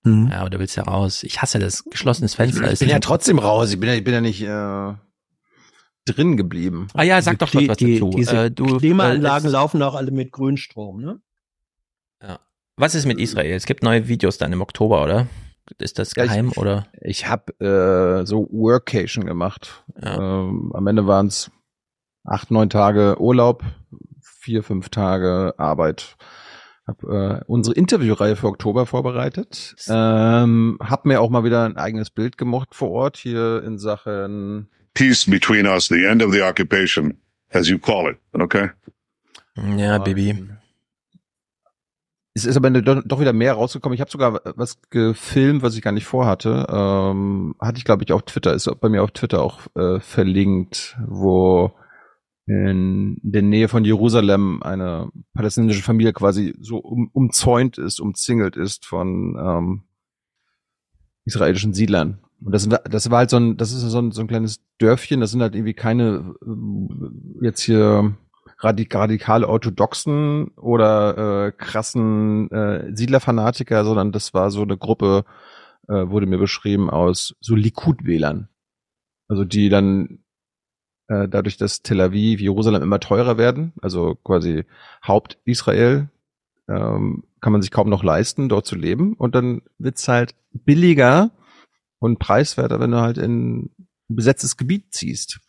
Mhm. 0.03 0.29
Ja, 0.31 0.39
aber 0.39 0.49
du 0.49 0.59
willst 0.59 0.77
ja 0.77 0.83
raus. 0.83 1.23
Ich 1.23 1.41
hasse 1.41 1.59
das. 1.59 1.83
Geschlossenes 1.83 2.35
Fenster. 2.35 2.71
Ich 2.71 2.79
bin 2.79 2.89
ja 2.89 2.99
trotzdem 2.99 3.37
raus. 3.37 3.73
Ich 3.73 3.79
bin 3.79 3.89
ja, 3.89 3.95
ich 3.95 4.03
bin 4.03 4.13
ja 4.13 4.21
nicht 4.21 4.41
äh, 4.43 4.93
drin 6.05 6.37
geblieben. 6.37 6.87
Ah 6.93 7.03
ja, 7.03 7.21
sag 7.21 7.37
doch 7.39 7.49
die, 7.49 7.67
was 7.67 7.77
die, 7.77 7.99
dazu. 7.99 8.11
Diese 8.15 8.45
Äh, 8.45 8.51
du, 8.51 8.77
Klimaanlagen 8.77 9.49
äh, 9.49 9.51
laufen 9.51 9.81
auch 9.83 9.95
alle 9.95 10.11
mit 10.11 10.31
Grünstrom, 10.31 11.01
ne? 11.01 11.19
Ja. 12.21 12.39
Was 12.77 12.95
ist 12.95 13.05
mit 13.05 13.19
Israel? 13.19 13.55
Es 13.55 13.65
gibt 13.65 13.83
neue 13.83 14.07
Videos 14.07 14.37
dann 14.37 14.53
im 14.53 14.61
Oktober, 14.61 15.03
oder? 15.03 15.27
Ist 15.79 15.99
das 15.99 16.13
geheim 16.13 16.45
ja, 16.45 16.51
ich, 16.51 16.57
oder? 16.57 16.87
Ich 17.01 17.27
habe 17.27 17.53
äh, 17.59 18.25
so 18.25 18.47
Workation 18.51 19.25
gemacht. 19.25 19.83
Ja. 20.01 20.43
Ähm, 20.43 20.71
am 20.73 20.87
Ende 20.87 21.07
waren 21.07 21.27
es 21.27 21.51
acht, 22.23 22.51
neun 22.51 22.69
Tage 22.69 23.19
Urlaub, 23.19 23.63
vier, 24.21 24.63
fünf 24.63 24.89
Tage 24.89 25.53
Arbeit. 25.57 26.17
Hab 26.87 27.03
äh, 27.03 27.41
unsere 27.47 27.75
Interviewreihe 27.75 28.35
für 28.35 28.47
Oktober 28.47 28.85
vorbereitet. 28.85 29.75
Ähm, 29.87 30.77
hab 30.79 31.05
mir 31.05 31.19
auch 31.19 31.31
mal 31.31 31.43
wieder 31.43 31.65
ein 31.65 31.77
eigenes 31.77 32.11
Bild 32.11 32.37
gemacht 32.37 32.75
vor 32.75 32.91
Ort 32.91 33.17
hier 33.17 33.63
in 33.63 33.79
Sachen 33.79 34.69
Peace 34.93 35.25
between 35.25 35.65
us, 35.65 35.87
the 35.87 36.05
end 36.05 36.23
of 36.23 36.31
the 36.31 36.41
occupation, 36.41 37.17
as 37.49 37.67
you 37.67 37.77
call 37.77 38.09
it, 38.09 38.17
okay? 38.33 38.69
Ja, 39.77 39.97
Baby. 39.97 40.47
Es 42.37 42.43
ist 42.43 42.57
aber 42.57 42.69
doch 42.69 43.21
wieder 43.21 43.31
mehr 43.31 43.53
rausgekommen. 43.53 43.93
Ich 43.93 44.01
habe 44.01 44.11
sogar 44.11 44.41
was 44.57 44.77
gefilmt, 44.89 45.63
was 45.63 45.75
ich 45.75 45.81
gar 45.81 45.93
nicht 45.93 46.05
vorhatte. 46.05 46.67
Ähm, 46.69 47.55
hatte 47.61 47.77
ich, 47.77 47.85
glaube 47.85 48.03
ich, 48.03 48.11
auf 48.11 48.23
Twitter. 48.23 48.53
Ist 48.53 48.69
bei 48.81 48.89
mir 48.89 49.03
auf 49.03 49.11
Twitter 49.11 49.41
auch 49.41 49.61
äh, 49.75 50.01
verlinkt, 50.01 50.97
wo 51.07 51.71
in 52.45 53.19
der 53.23 53.41
Nähe 53.41 53.69
von 53.69 53.85
Jerusalem 53.85 54.61
eine 54.61 55.09
palästinensische 55.33 55.81
Familie 55.81 56.11
quasi 56.11 56.55
so 56.59 56.77
um, 56.77 57.09
umzäunt 57.13 57.77
ist, 57.77 58.01
umzingelt 58.01 58.57
ist 58.57 58.85
von 58.85 59.37
ähm, 59.39 59.83
israelischen 61.23 61.73
Siedlern. 61.73 62.19
Und 62.43 62.51
das, 62.51 62.67
das 62.67 63.09
war 63.09 63.19
halt 63.19 63.29
so 63.29 63.37
ein, 63.37 63.57
das 63.57 63.71
ist 63.71 63.81
so 63.81 63.99
ein, 63.99 64.11
so 64.11 64.21
ein 64.21 64.27
kleines 64.27 64.59
Dörfchen, 64.77 65.21
das 65.21 65.31
sind 65.31 65.41
halt 65.41 65.55
irgendwie 65.55 65.73
keine 65.73 66.35
äh, 66.45 67.45
jetzt 67.45 67.61
hier 67.61 68.15
radik 68.65 68.93
radikale 68.95 69.47
Orthodoxen 69.47 70.49
oder 70.57 71.47
äh, 71.47 71.51
krassen 71.51 72.51
äh, 72.51 72.95
Siedlerfanatiker, 72.95 73.85
sondern 73.85 74.11
das 74.11 74.33
war 74.33 74.51
so 74.51 74.63
eine 74.63 74.77
Gruppe, 74.77 75.25
äh, 75.87 76.09
wurde 76.09 76.25
mir 76.25 76.39
beschrieben, 76.39 76.89
aus 76.89 77.35
so 77.39 77.55
Likud-Wählern. 77.55 78.49
Also 79.27 79.43
die 79.43 79.69
dann 79.69 80.19
äh, 81.07 81.27
dadurch, 81.27 81.57
dass 81.57 81.81
Tel 81.81 82.01
Aviv, 82.01 82.41
Jerusalem 82.41 82.81
immer 82.81 82.99
teurer 82.99 83.37
werden, 83.37 83.73
also 83.81 84.15
quasi 84.15 84.65
Haupt-Israel, 85.05 86.09
ähm, 86.67 87.23
kann 87.41 87.51
man 87.51 87.61
sich 87.61 87.71
kaum 87.71 87.89
noch 87.89 88.03
leisten, 88.03 88.49
dort 88.49 88.65
zu 88.65 88.75
leben. 88.75 89.13
Und 89.13 89.35
dann 89.35 89.61
wird's 89.77 90.07
halt 90.07 90.35
billiger 90.51 91.31
und 91.99 92.17
preiswerter, 92.17 92.79
wenn 92.79 92.91
du 92.91 93.01
halt 93.01 93.17
in 93.17 93.69
besetztes 94.07 94.57
Gebiet 94.57 94.93
ziehst. 94.93 95.39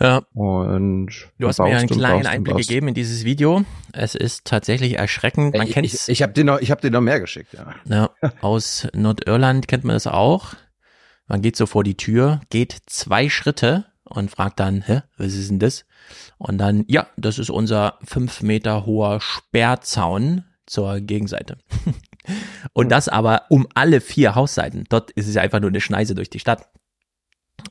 Ja. 0.00 0.22
Und 0.32 1.10
du 1.38 1.46
hast 1.46 1.58
mir 1.58 1.76
einen 1.76 1.88
kleinen 1.88 2.26
Einblick 2.26 2.56
gegeben 2.56 2.88
in 2.88 2.94
dieses 2.94 3.24
Video. 3.24 3.64
Es 3.92 4.14
ist 4.14 4.46
tatsächlich 4.46 4.98
erschreckend. 4.98 5.54
Man 5.54 5.66
ich, 5.66 5.74
kennt 5.74 5.86
ich, 5.86 6.08
ich 6.08 6.22
habe 6.22 6.32
dir 6.32 6.44
noch, 6.44 6.60
ich 6.60 6.70
habe 6.70 6.80
dir 6.80 6.90
noch 6.90 7.02
mehr 7.02 7.20
geschickt. 7.20 7.52
Ja. 7.52 7.74
ja. 8.22 8.32
Aus 8.40 8.88
Nordirland 8.94 9.68
kennt 9.68 9.84
man 9.84 9.94
das 9.94 10.06
auch. 10.06 10.54
Man 11.26 11.42
geht 11.42 11.56
so 11.56 11.66
vor 11.66 11.84
die 11.84 11.96
Tür, 11.96 12.40
geht 12.48 12.76
zwei 12.86 13.28
Schritte 13.28 13.84
und 14.04 14.30
fragt 14.30 14.58
dann, 14.58 14.82
hä, 14.82 15.02
was 15.16 15.34
ist 15.34 15.50
denn 15.50 15.58
das? 15.58 15.84
Und 16.38 16.58
dann, 16.58 16.84
ja, 16.88 17.06
das 17.16 17.38
ist 17.38 17.50
unser 17.50 17.98
fünf 18.02 18.42
Meter 18.42 18.86
hoher 18.86 19.20
Sperrzaun 19.20 20.44
zur 20.66 21.00
Gegenseite. 21.00 21.58
und 22.72 22.88
das 22.88 23.08
aber 23.08 23.42
um 23.50 23.68
alle 23.74 24.00
vier 24.00 24.34
Hausseiten. 24.34 24.84
Dort 24.88 25.10
ist 25.12 25.28
es 25.28 25.36
einfach 25.36 25.60
nur 25.60 25.70
eine 25.70 25.80
Schneise 25.80 26.14
durch 26.14 26.30
die 26.30 26.40
Stadt 26.40 26.68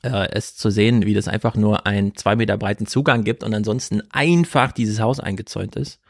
äh, 0.02 0.28
es 0.32 0.56
zu 0.56 0.70
sehen, 0.70 1.04
wie 1.04 1.14
das 1.14 1.28
einfach 1.28 1.54
nur 1.54 1.86
einen 1.86 2.14
zwei 2.16 2.36
Meter 2.36 2.56
breiten 2.56 2.86
Zugang 2.86 3.24
gibt 3.24 3.42
und 3.42 3.54
ansonsten 3.54 4.02
einfach 4.10 4.72
dieses 4.72 5.00
Haus 5.00 5.20
eingezäunt 5.20 5.76
ist, 5.76 6.00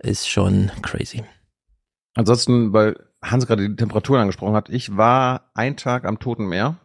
ist 0.00 0.28
schon 0.28 0.70
crazy. 0.82 1.24
Ansonsten, 2.14 2.72
weil 2.72 2.96
Hans 3.22 3.46
gerade 3.46 3.68
die 3.68 3.76
Temperaturen 3.76 4.20
angesprochen 4.20 4.54
hat, 4.54 4.68
ich 4.68 4.96
war 4.96 5.50
ein 5.54 5.76
Tag 5.76 6.04
am 6.04 6.18
Toten 6.18 6.46
Meer. 6.46 6.76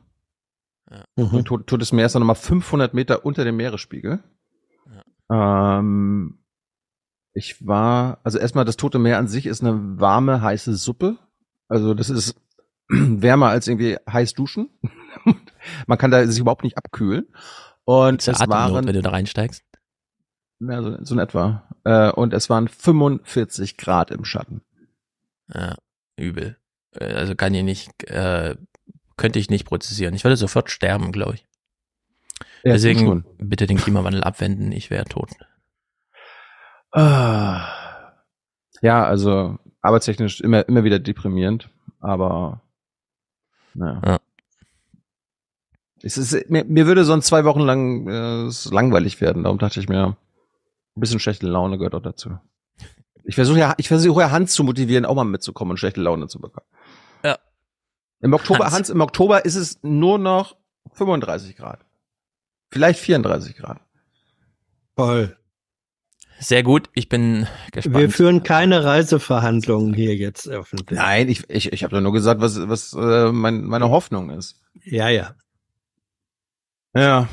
Ja. 0.89 1.03
Mhm. 1.15 1.45
Totes 1.45 1.91
Meer 1.91 2.07
ist 2.07 2.15
dann 2.15 2.21
nochmal 2.21 2.35
500 2.35 2.93
Meter 2.93 3.25
unter 3.25 3.43
dem 3.43 3.57
Meeresspiegel. 3.57 4.23
Ja. 5.29 5.79
Ähm, 5.79 6.39
ich 7.33 7.65
war, 7.65 8.19
also 8.23 8.39
erstmal 8.39 8.65
das 8.65 8.77
Tote 8.77 8.99
Meer 8.99 9.17
an 9.17 9.27
sich 9.27 9.45
ist 9.45 9.61
eine 9.61 9.99
warme, 9.99 10.41
heiße 10.41 10.75
Suppe. 10.75 11.17
Also 11.67 11.93
das 11.93 12.09
ist 12.09 12.35
wärmer 12.89 13.49
als 13.49 13.67
irgendwie 13.67 13.97
heiß 14.09 14.33
duschen. 14.33 14.69
Man 15.87 15.97
kann 15.97 16.11
da 16.11 16.25
sich 16.25 16.39
überhaupt 16.39 16.63
nicht 16.63 16.77
abkühlen. 16.77 17.27
Und 17.85 18.27
es 18.27 18.39
waren, 18.47 18.85
wenn 18.85 18.93
du 18.93 19.01
da 19.01 19.09
reinsteigst. 19.09 19.63
Ja, 20.59 20.83
so, 20.83 20.97
so 21.03 21.15
in 21.15 21.19
etwa. 21.19 21.63
Äh, 21.85 22.11
und 22.11 22.33
es 22.33 22.49
waren 22.49 22.67
45 22.67 23.77
Grad 23.77 24.11
im 24.11 24.25
Schatten. 24.25 24.61
Ja, 25.53 25.75
übel. 26.17 26.57
Äh, 26.91 27.13
also 27.13 27.35
kann 27.35 27.53
ich 27.53 27.63
nicht, 27.63 28.03
äh, 28.09 28.55
könnte 29.17 29.39
ich 29.39 29.49
nicht 29.49 29.65
prozessieren. 29.65 30.13
Ich 30.13 30.23
würde 30.23 30.37
sofort 30.37 30.69
sterben, 30.69 31.11
glaube 31.11 31.35
ich. 31.35 31.47
Ja, 32.63 32.73
Deswegen 32.73 33.25
bitte 33.37 33.67
den 33.67 33.77
Klimawandel 33.77 34.23
abwenden, 34.23 34.71
ich 34.71 34.89
wäre 34.89 35.05
tot. 35.05 35.29
Ah. 36.91 37.67
Ja, 38.81 39.05
also 39.05 39.57
arbeitstechnisch 39.81 40.41
immer, 40.41 40.67
immer 40.67 40.83
wieder 40.83 40.99
deprimierend, 40.99 41.69
aber 41.99 42.61
naja. 43.73 44.01
Ja. 44.05 44.19
Es 46.01 46.17
ist, 46.17 46.49
mir, 46.49 46.63
mir 46.65 46.87
würde 46.87 47.03
sonst 47.03 47.27
zwei 47.27 47.45
Wochen 47.45 47.61
lang 47.61 48.07
äh, 48.07 48.49
langweilig 48.71 49.19
werden. 49.21 49.43
Darum 49.43 49.57
dachte 49.57 49.79
ich 49.79 49.89
mir, 49.89 50.17
ein 50.95 50.99
bisschen 50.99 51.19
schlechte 51.19 51.47
Laune 51.47 51.77
gehört 51.77 51.95
auch 51.95 52.01
dazu. 52.01 52.37
Ich 53.23 53.35
versuche 53.35 53.59
ja, 53.59 53.73
ich 53.77 53.87
versuche 53.87 54.21
ja 54.21 54.31
Hans 54.31 54.53
zu 54.53 54.63
motivieren, 54.63 55.05
auch 55.05 55.15
mal 55.15 55.23
mitzukommen 55.23 55.71
und 55.71 55.77
schlechte 55.77 56.01
Laune 56.01 56.27
zu 56.27 56.39
bekommen. 56.39 56.65
Ja. 57.23 57.37
Im 58.21 58.33
Oktober, 58.33 58.65
Hans. 58.65 58.73
Hans, 58.73 58.89
im 58.89 59.01
Oktober 59.01 59.45
ist 59.45 59.55
es 59.55 59.79
nur 59.83 60.17
noch 60.17 60.55
35 60.93 61.55
Grad. 61.55 61.85
Vielleicht 62.71 62.99
34 62.99 63.55
Grad. 63.55 63.79
Toll. 64.95 65.37
Sehr 66.39 66.63
gut, 66.63 66.89
ich 66.93 67.09
bin 67.09 67.47
gespannt. 67.71 67.97
Wir 67.97 68.09
führen 68.09 68.43
keine 68.43 68.85
Reiseverhandlungen 68.85 69.93
hier 69.93 70.15
jetzt 70.15 70.47
öffentlich. 70.47 70.97
Nein, 70.97 71.27
ich, 71.27 71.49
ich, 71.49 71.73
ich 71.73 71.83
habe 71.83 71.99
nur 71.99 72.13
gesagt, 72.13 72.39
was, 72.39 72.67
was 72.69 72.93
äh, 72.93 73.31
mein, 73.31 73.65
meine 73.65 73.89
Hoffnung 73.89 74.29
ist. 74.29 74.61
Ja, 74.85 75.09
ja. 75.09 75.35
Ja. 76.99 77.27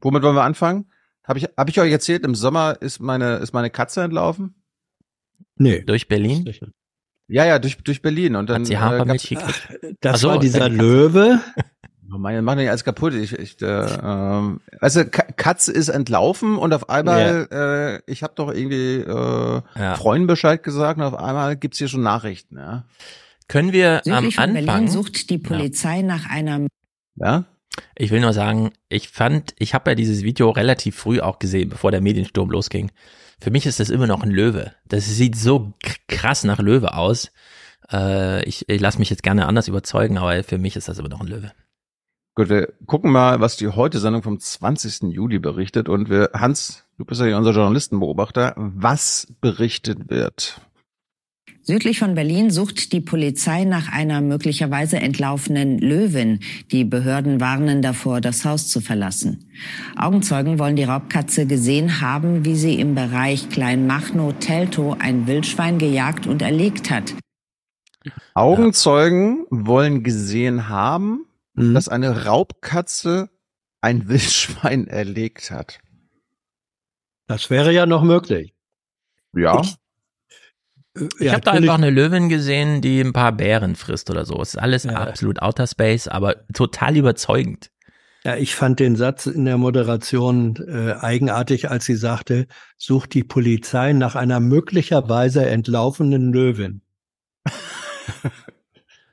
Womit 0.00 0.22
wollen 0.22 0.36
wir 0.36 0.44
anfangen? 0.44 0.86
Habe 1.22 1.38
ich, 1.38 1.44
hab 1.56 1.68
ich 1.68 1.80
euch 1.80 1.90
erzählt, 1.90 2.24
im 2.24 2.34
Sommer 2.34 2.76
ist 2.80 3.00
meine, 3.00 3.36
ist 3.36 3.52
meine 3.52 3.70
Katze 3.70 4.02
entlaufen? 4.02 4.54
Nee. 5.56 5.80
Durch 5.80 6.08
Berlin? 6.08 6.44
Ja, 7.28 7.46
ja, 7.46 7.58
durch, 7.58 7.78
durch 7.78 8.02
Berlin. 8.02 8.36
Und 8.36 8.50
dann, 8.50 8.62
Hat 8.62 8.66
sie 8.66 8.78
Hafermilch 8.78 9.32
äh, 9.32 9.38
Ach, 9.42 9.62
Das 10.00 10.20
so, 10.20 10.28
war 10.28 10.38
dieser 10.38 10.68
Löwe. 10.68 11.40
Oh, 12.12 12.18
meine 12.18 12.42
machen 12.42 12.58
nicht 12.58 12.68
alles 12.68 12.84
kaputt. 12.84 13.14
Ich, 13.14 13.32
ich, 13.32 13.62
äh, 13.62 13.66
ähm, 13.66 14.60
weißt 14.78 14.96
du, 14.96 15.06
Katze 15.06 15.72
ist 15.72 15.88
entlaufen 15.88 16.58
und 16.58 16.74
auf 16.74 16.90
einmal, 16.90 17.48
yeah. 17.50 17.94
äh, 17.94 18.00
ich 18.06 18.22
habe 18.22 18.34
doch 18.36 18.52
irgendwie 18.52 18.96
äh, 18.96 19.62
ja. 19.74 19.94
Freunden 19.94 20.26
Bescheid 20.26 20.62
gesagt 20.62 20.98
und 20.98 21.04
auf 21.04 21.14
einmal 21.14 21.56
gibt's 21.56 21.78
hier 21.78 21.88
schon 21.88 22.02
Nachrichten. 22.02 22.58
Ja. 22.58 22.84
Können 23.48 23.72
wir 23.72 24.02
Südlich 24.04 24.38
am 24.38 24.44
Anfang? 24.44 24.66
Berlin 24.66 24.88
sucht 24.88 25.30
die 25.30 25.38
Polizei 25.38 25.98
ja. 25.98 26.02
nach 26.02 26.28
einer. 26.28 26.66
Ja. 27.16 27.44
Ich 27.96 28.10
will 28.10 28.20
nur 28.20 28.32
sagen, 28.32 28.72
ich 28.88 29.08
fand, 29.08 29.54
ich 29.58 29.74
habe 29.74 29.90
ja 29.90 29.94
dieses 29.94 30.22
Video 30.22 30.50
relativ 30.50 30.96
früh 30.96 31.20
auch 31.20 31.38
gesehen, 31.38 31.68
bevor 31.68 31.90
der 31.90 32.00
Mediensturm 32.00 32.50
losging. 32.50 32.90
Für 33.40 33.50
mich 33.50 33.66
ist 33.66 33.80
das 33.80 33.90
immer 33.90 34.06
noch 34.06 34.22
ein 34.22 34.30
Löwe. 34.30 34.72
Das 34.86 35.06
sieht 35.06 35.36
so 35.36 35.74
krass 36.08 36.44
nach 36.44 36.58
Löwe 36.58 36.94
aus. 36.94 37.30
Äh, 37.92 38.44
ich 38.44 38.68
ich 38.68 38.80
lasse 38.80 38.98
mich 38.98 39.10
jetzt 39.10 39.22
gerne 39.22 39.46
anders 39.46 39.68
überzeugen, 39.68 40.18
aber 40.18 40.42
für 40.44 40.58
mich 40.58 40.76
ist 40.76 40.88
das 40.88 40.98
immer 40.98 41.08
noch 41.08 41.20
ein 41.20 41.26
Löwe. 41.26 41.52
Gut, 42.36 42.48
wir 42.48 42.72
gucken 42.86 43.12
mal, 43.12 43.40
was 43.40 43.56
die 43.56 43.68
heute 43.68 44.00
Sendung 44.00 44.24
vom 44.24 44.40
20. 44.40 45.12
Juli 45.12 45.38
berichtet. 45.38 45.88
Und 45.88 46.10
wir, 46.10 46.30
Hans, 46.34 46.84
du 46.98 47.04
bist 47.04 47.20
ja 47.20 47.38
unser 47.38 47.52
Journalistenbeobachter. 47.52 48.54
Was 48.56 49.32
berichtet 49.40 50.10
wird? 50.10 50.60
Südlich 51.66 51.98
von 51.98 52.14
Berlin 52.14 52.50
sucht 52.50 52.92
die 52.92 53.00
Polizei 53.00 53.64
nach 53.64 53.90
einer 53.90 54.20
möglicherweise 54.20 54.98
entlaufenen 54.98 55.78
Löwin. 55.78 56.40
Die 56.70 56.84
Behörden 56.84 57.40
warnen 57.40 57.80
davor, 57.80 58.20
das 58.20 58.44
Haus 58.44 58.68
zu 58.68 58.82
verlassen. 58.82 59.50
Augenzeugen 59.96 60.58
wollen 60.58 60.76
die 60.76 60.84
Raubkatze 60.84 61.46
gesehen 61.46 62.02
haben, 62.02 62.44
wie 62.44 62.54
sie 62.54 62.78
im 62.78 62.94
Bereich 62.94 63.48
Kleinmachnow-Teltow 63.48 64.98
ein 65.00 65.26
Wildschwein 65.26 65.78
gejagt 65.78 66.26
und 66.26 66.42
erlegt 66.42 66.90
hat. 66.90 67.14
Augenzeugen 68.34 69.46
wollen 69.48 70.02
gesehen 70.02 70.68
haben, 70.68 71.24
mhm. 71.54 71.72
dass 71.72 71.88
eine 71.88 72.26
Raubkatze 72.26 73.30
ein 73.80 74.06
Wildschwein 74.08 74.86
erlegt 74.86 75.50
hat. 75.50 75.78
Das 77.26 77.48
wäre 77.48 77.72
ja 77.72 77.86
noch 77.86 78.02
möglich. 78.02 78.54
Ja. 79.34 79.62
Ich, 79.62 79.76
ich 80.94 81.26
ja, 81.26 81.32
habe 81.32 81.40
da 81.40 81.52
einfach 81.52 81.74
eine 81.74 81.90
Löwin 81.90 82.28
gesehen, 82.28 82.80
die 82.80 83.00
ein 83.00 83.12
paar 83.12 83.32
Bären 83.32 83.74
frisst 83.74 84.10
oder 84.10 84.24
so. 84.24 84.40
Es 84.40 84.50
ist 84.50 84.58
alles 84.60 84.84
ja. 84.84 84.92
absolut 84.92 85.42
Outer 85.42 85.66
Space, 85.66 86.06
aber 86.08 86.46
total 86.52 86.96
überzeugend. 86.96 87.70
Ja, 88.24 88.36
ich 88.36 88.54
fand 88.54 88.80
den 88.80 88.96
Satz 88.96 89.26
in 89.26 89.44
der 89.44 89.58
Moderation 89.58 90.56
äh, 90.66 90.94
eigenartig, 90.94 91.70
als 91.70 91.84
sie 91.84 91.96
sagte, 91.96 92.46
sucht 92.78 93.12
die 93.12 93.24
Polizei 93.24 93.92
nach 93.92 94.14
einer 94.14 94.40
möglicherweise 94.40 95.44
entlaufenen 95.46 96.32
Löwin. 96.32 96.80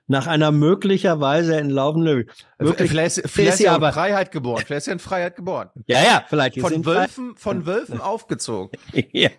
Nach 0.07 0.27
einer 0.27 0.51
möglicherweise 0.51 1.55
entlaufenden 1.55 2.25
Wirklich, 2.57 2.89
vielleicht, 2.89 3.19
ist- 3.19 3.29
vielleicht 3.29 3.51
ist 3.51 3.57
sie 3.59 3.69
aber 3.69 3.87
in 3.89 3.93
Freiheit 3.93 4.31
geboren. 4.31 4.61
Vielleicht 4.65 4.79
ist 4.79 4.85
sie 4.85 4.91
in 4.91 4.99
Freiheit 4.99 5.37
geboren. 5.37 5.69
Ja, 5.87 6.03
ja, 6.03 6.25
vielleicht 6.27 6.59
Von 6.59 6.85
Wölfen, 6.85 7.37
von 7.37 7.65
Wölfen 7.65 8.01
aufgezogen. 8.01 8.77
ja. 9.13 9.29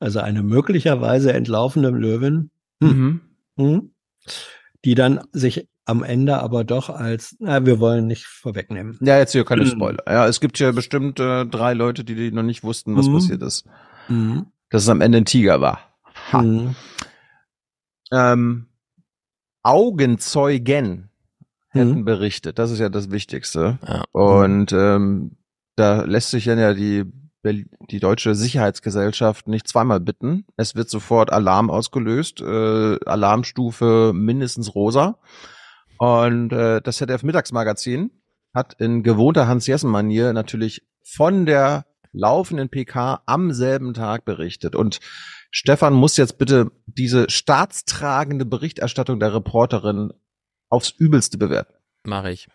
Also 0.00 0.20
eine 0.20 0.42
möglicherweise 0.42 1.32
entlaufene 1.32 1.90
Löwin, 1.90 2.50
Mhm. 2.80 3.20
hm, 3.56 3.94
die 4.84 4.94
dann 4.94 5.20
sich 5.32 5.68
am 5.84 6.02
Ende 6.04 6.38
aber 6.38 6.62
doch 6.64 6.90
als, 6.90 7.36
na, 7.40 7.64
wir 7.66 7.80
wollen 7.80 8.06
nicht 8.06 8.24
vorwegnehmen. 8.26 8.98
Ja, 9.00 9.18
jetzt 9.18 9.32
hier 9.32 9.44
keine 9.44 9.62
Mhm. 9.62 9.68
Spoiler. 9.68 10.02
Ja, 10.06 10.26
es 10.28 10.40
gibt 10.40 10.58
ja 10.60 10.70
bestimmt 10.72 11.18
äh, 11.20 11.44
drei 11.44 11.74
Leute, 11.74 12.04
die, 12.04 12.14
die 12.14 12.30
noch 12.32 12.42
nicht 12.44 12.62
wussten, 12.62 12.96
was 12.96 13.08
Mhm. 13.08 13.14
passiert 13.14 13.42
ist. 13.42 13.64
Mhm. 14.08 14.46
Dass 14.70 14.82
es 14.84 14.88
am 14.88 15.00
Ende 15.00 15.18
ein 15.18 15.24
Tiger 15.24 15.60
war. 15.60 15.80
Ha. 16.32 16.40
Mhm. 16.42 16.74
Ähm, 18.12 18.66
Augenzeugen 19.62 21.08
hätten 21.68 22.00
Mhm. 22.00 22.04
berichtet. 22.04 22.58
Das 22.58 22.70
ist 22.70 22.78
ja 22.78 22.88
das 22.88 23.10
Wichtigste. 23.10 23.78
Ja. 23.86 24.04
Und 24.12 24.72
ähm, 24.72 25.36
da 25.76 26.02
lässt 26.04 26.30
sich 26.30 26.44
dann 26.44 26.58
ja 26.58 26.74
die, 26.74 27.04
die 27.44 28.00
deutsche 28.00 28.34
Sicherheitsgesellschaft 28.34 29.48
nicht 29.48 29.66
zweimal 29.66 30.00
bitten. 30.00 30.46
Es 30.56 30.74
wird 30.74 30.88
sofort 30.88 31.32
Alarm 31.32 31.70
ausgelöst, 31.70 32.40
äh, 32.40 32.98
Alarmstufe 33.04 34.12
mindestens 34.14 34.74
rosa. 34.74 35.18
Und 35.98 36.52
äh, 36.52 36.80
das 36.80 36.98
ZDF 36.98 37.22
Mittagsmagazin 37.22 38.10
hat 38.54 38.74
in 38.80 39.02
gewohnter 39.02 39.48
Hans-Jessen-Manier 39.48 40.32
natürlich 40.32 40.82
von 41.04 41.46
der 41.46 41.86
laufenden 42.12 42.68
PK 42.68 43.22
am 43.26 43.52
selben 43.52 43.94
Tag 43.94 44.24
berichtet. 44.24 44.76
Und 44.76 45.00
Stefan 45.50 45.94
muss 45.94 46.16
jetzt 46.16 46.38
bitte 46.38 46.70
diese 46.86 47.28
staatstragende 47.28 48.44
Berichterstattung 48.44 49.18
der 49.18 49.34
Reporterin 49.34 50.12
aufs 50.68 50.90
Übelste 50.90 51.38
bewerten. 51.38 51.74
Mache 52.04 52.30
ich. 52.30 52.48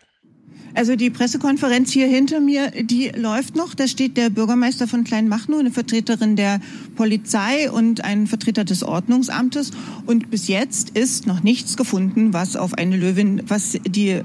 Also 0.74 0.94
die 0.96 1.10
Pressekonferenz 1.10 1.92
hier 1.92 2.06
hinter 2.06 2.40
mir, 2.40 2.70
die 2.70 3.08
läuft 3.08 3.56
noch. 3.56 3.74
Da 3.74 3.88
steht 3.88 4.16
der 4.16 4.30
Bürgermeister 4.30 4.86
von 4.86 5.02
Kleinmachnow, 5.02 5.58
eine 5.58 5.70
Vertreterin 5.70 6.36
der 6.36 6.60
Polizei 6.94 7.70
und 7.70 8.04
ein 8.04 8.26
Vertreter 8.26 8.64
des 8.64 8.84
Ordnungsamtes. 8.84 9.72
Und 10.06 10.30
bis 10.30 10.46
jetzt 10.46 10.90
ist 10.90 11.26
noch 11.26 11.42
nichts 11.42 11.76
gefunden, 11.76 12.32
was 12.32 12.54
auf 12.54 12.74
eine 12.74 12.96
Löwin, 12.96 13.42
was 13.48 13.78
die 13.86 14.20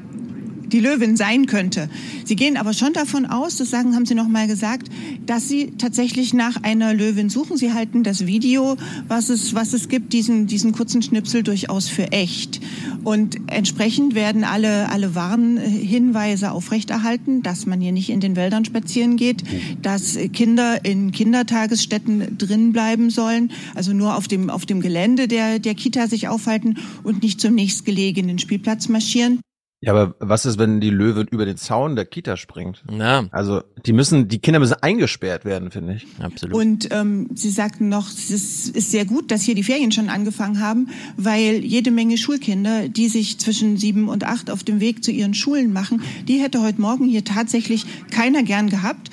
die 0.73 0.79
Löwin 0.79 1.15
sein 1.15 1.45
könnte. 1.45 1.87
Sie 2.25 2.35
gehen 2.35 2.57
aber 2.57 2.73
schon 2.73 2.93
davon 2.93 3.25
aus, 3.25 3.57
das 3.57 3.69
sagen, 3.69 3.95
haben 3.95 4.05
Sie 4.05 4.15
noch 4.15 4.27
mal 4.27 4.47
gesagt, 4.47 4.89
dass 5.25 5.47
Sie 5.47 5.73
tatsächlich 5.77 6.33
nach 6.33 6.63
einer 6.63 6.93
Löwin 6.93 7.29
suchen. 7.29 7.55
Sie 7.57 7.71
halten 7.71 8.03
das 8.03 8.25
Video, 8.25 8.75
was 9.07 9.29
es, 9.29 9.53
was 9.53 9.73
es 9.73 9.87
gibt, 9.87 10.11
diesen, 10.13 10.47
diesen 10.47 10.71
kurzen 10.71 11.01
Schnipsel 11.01 11.43
durchaus 11.43 11.87
für 11.87 12.11
echt. 12.11 12.59
Und 13.03 13.37
entsprechend 13.47 14.15
werden 14.15 14.43
alle, 14.43 14.89
alle 14.89 15.13
Warnhinweise 15.15 16.51
aufrechterhalten, 16.51 17.43
dass 17.43 17.65
man 17.65 17.79
hier 17.79 17.91
nicht 17.91 18.09
in 18.09 18.19
den 18.19 18.35
Wäldern 18.35 18.65
spazieren 18.65 19.15
geht, 19.15 19.43
dass 19.81 20.17
Kinder 20.33 20.83
in 20.83 21.11
Kindertagesstätten 21.11 22.37
drin 22.37 22.73
bleiben 22.73 23.11
sollen, 23.11 23.51
also 23.75 23.93
nur 23.93 24.15
auf 24.15 24.27
dem, 24.27 24.49
auf 24.49 24.65
dem 24.65 24.81
Gelände 24.81 25.27
der, 25.27 25.59
der 25.59 25.75
Kita 25.75 26.07
sich 26.07 26.27
aufhalten 26.27 26.77
und 27.03 27.21
nicht 27.21 27.39
zum 27.39 27.53
nächstgelegenen 27.53 28.39
Spielplatz 28.39 28.89
marschieren. 28.89 29.39
Ja, 29.83 29.91
aber 29.91 30.15
was 30.19 30.45
ist, 30.45 30.57
wenn 30.57 30.79
die 30.79 30.89
Löwin 30.89 31.27
über 31.29 31.45
den 31.45 31.57
Zaun 31.57 31.97
der 31.97 32.05
Kita 32.05 32.37
springt? 32.37 32.83
Ja. 32.89 33.25
Also 33.31 33.63
die 33.85 33.91
müssen, 33.91 34.29
die 34.29 34.39
Kinder 34.39 34.59
müssen 34.59 34.75
eingesperrt 34.81 35.43
werden, 35.43 35.71
finde 35.71 35.95
ich. 35.95 36.07
Absolut. 36.19 36.55
Und 36.55 36.87
ähm, 36.91 37.29
Sie 37.33 37.49
sagten 37.49 37.89
noch, 37.89 38.07
es 38.07 38.31
ist, 38.31 38.69
ist 38.69 38.91
sehr 38.91 39.03
gut, 39.03 39.29
dass 39.29 39.41
hier 39.41 39.55
die 39.55 39.63
Ferien 39.63 39.91
schon 39.91 40.07
angefangen 40.07 40.61
haben, 40.61 40.87
weil 41.17 41.65
jede 41.65 41.91
Menge 41.91 42.17
Schulkinder, 42.17 42.87
die 42.87 43.09
sich 43.09 43.39
zwischen 43.39 43.75
sieben 43.75 44.07
und 44.07 44.23
acht 44.23 44.49
auf 44.49 44.63
dem 44.63 44.79
Weg 44.79 45.03
zu 45.03 45.11
ihren 45.11 45.33
Schulen 45.33 45.73
machen, 45.73 46.01
die 46.29 46.39
hätte 46.39 46.61
heute 46.61 46.79
Morgen 46.79 47.05
hier 47.05 47.25
tatsächlich 47.25 47.86
keiner 48.10 48.43
gern 48.43 48.69
gehabt. 48.69 49.12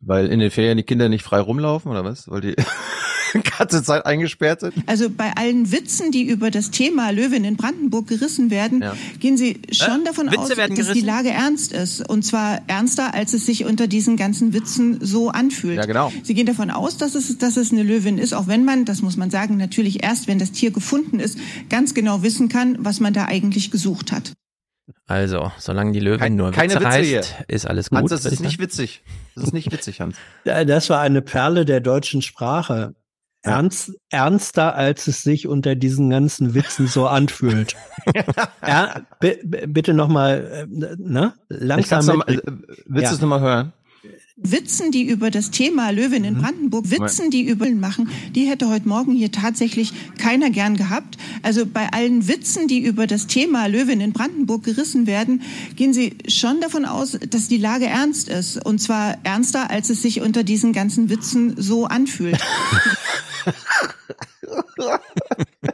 Weil 0.00 0.28
in 0.28 0.38
den 0.38 0.50
Ferien 0.50 0.78
die 0.78 0.84
Kinder 0.84 1.10
nicht 1.10 1.24
frei 1.24 1.40
rumlaufen 1.40 1.90
oder 1.90 2.04
was? 2.04 2.30
Weil 2.30 2.40
die 2.40 2.54
ganze 3.58 3.82
Zeit 3.82 4.06
eingesperrt 4.06 4.60
sind? 4.60 4.74
Also 4.86 5.10
bei 5.10 5.32
allen 5.36 5.72
Witzen, 5.72 6.10
die 6.12 6.22
über 6.28 6.50
das 6.50 6.70
Thema 6.70 7.10
Löwin 7.10 7.44
in 7.44 7.56
Brandenburg 7.56 8.06
gerissen 8.08 8.50
werden, 8.50 8.82
Ja. 8.82 8.96
gehen 9.20 9.36
Sie 9.36 9.60
schon 9.72 10.02
Äh, 10.02 10.04
davon 10.04 10.26
Witze 10.28 10.38
aus, 10.40 10.48
dass 10.50 10.68
die 10.68 10.74
gerissen? 10.74 11.06
Lage 11.06 11.30
ernst 11.30 11.72
ist. 11.72 12.08
Und 12.08 12.24
zwar 12.24 12.60
ernster, 12.66 13.14
als 13.14 13.32
es 13.34 13.46
sich 13.46 13.64
unter 13.64 13.86
diesen 13.86 14.16
ganzen 14.16 14.52
Witzen 14.52 14.98
so 15.04 15.30
anfühlt. 15.30 15.76
Ja, 15.76 15.86
genau. 15.86 16.12
Sie 16.22 16.34
gehen 16.34 16.46
davon 16.46 16.70
aus, 16.70 16.96
dass 16.96 17.14
es, 17.14 17.38
dass 17.38 17.56
es 17.56 17.72
eine 17.72 17.82
Löwin 17.82 18.18
ist, 18.18 18.32
auch 18.34 18.46
wenn 18.46 18.64
man, 18.64 18.84
das 18.84 19.02
muss 19.02 19.16
man 19.16 19.30
sagen, 19.30 19.56
natürlich 19.56 20.02
erst, 20.02 20.28
wenn 20.28 20.38
das 20.38 20.52
Tier 20.52 20.70
gefunden 20.70 21.20
ist, 21.20 21.38
ganz 21.68 21.94
genau 21.94 22.22
wissen 22.22 22.48
kann, 22.48 22.76
was 22.80 23.00
man 23.00 23.12
da 23.12 23.24
eigentlich 23.26 23.70
gesucht 23.70 24.12
hat. 24.12 24.32
Also, 25.08 25.50
solange 25.58 25.92
die 25.92 26.00
Löwin 26.00 26.18
Kein- 26.20 26.36
nur 26.36 26.52
keine 26.52 26.74
Witze 26.74 26.84
Witze 26.84 26.96
reißt, 26.96 27.08
hier. 27.08 27.44
ist 27.48 27.66
alles 27.66 27.90
gut. 27.90 27.98
Hans, 27.98 28.10
das 28.10 28.24
ist 28.24 28.34
ich 28.34 28.40
nicht 28.40 28.58
witzig. 28.60 29.02
Das 29.34 29.44
ist 29.44 29.52
nicht 29.52 29.72
witzig, 29.72 30.00
Hans. 30.00 30.16
Das 30.44 30.90
war 30.90 31.00
eine 31.00 31.22
Perle 31.22 31.64
der 31.64 31.80
deutschen 31.80 32.22
Sprache. 32.22 32.94
Ernst, 33.46 33.92
ernster, 34.10 34.74
als 34.74 35.06
es 35.06 35.22
sich 35.22 35.46
unter 35.46 35.74
diesen 35.74 36.10
ganzen 36.10 36.54
Witzen 36.54 36.86
so 36.86 37.06
anfühlt. 37.06 37.76
bi- 39.20 39.66
bitte 39.66 39.94
nochmal, 39.94 40.66
ne? 40.68 41.34
Ich 41.48 41.60
Langsam. 41.60 42.06
noch 42.06 42.26
mal, 42.26 42.34
äh, 42.34 42.40
willst 42.86 43.10
du 43.12 43.14
es 43.16 43.20
nochmal 43.20 43.40
hören? 43.40 43.72
Witzen, 44.38 44.90
die 44.90 45.04
über 45.04 45.30
das 45.30 45.50
Thema 45.50 45.90
Löwin 45.90 46.22
in 46.24 46.36
Brandenburg, 46.36 46.90
Witzen, 46.90 47.30
die 47.30 47.42
über 47.44 47.70
machen, 47.70 48.10
die 48.34 48.44
hätte 48.44 48.68
heute 48.68 48.86
Morgen 48.86 49.12
hier 49.12 49.32
tatsächlich 49.32 49.94
keiner 50.18 50.50
gern 50.50 50.76
gehabt. 50.76 51.16
Also 51.42 51.64
bei 51.64 51.88
allen 51.90 52.28
Witzen, 52.28 52.68
die 52.68 52.80
über 52.80 53.06
das 53.06 53.26
Thema 53.26 53.66
Löwin 53.66 54.02
in 54.02 54.12
Brandenburg 54.12 54.64
gerissen 54.64 55.06
werden, 55.06 55.40
gehen 55.74 55.94
Sie 55.94 56.18
schon 56.28 56.60
davon 56.60 56.84
aus, 56.84 57.18
dass 57.30 57.48
die 57.48 57.56
Lage 57.56 57.86
ernst 57.86 58.28
ist. 58.28 58.62
Und 58.62 58.78
zwar 58.78 59.16
ernster, 59.24 59.70
als 59.70 59.88
es 59.88 60.02
sich 60.02 60.20
unter 60.20 60.44
diesen 60.44 60.74
ganzen 60.74 61.08
Witzen 61.08 61.54
so 61.56 61.86
anfühlt. 61.86 62.38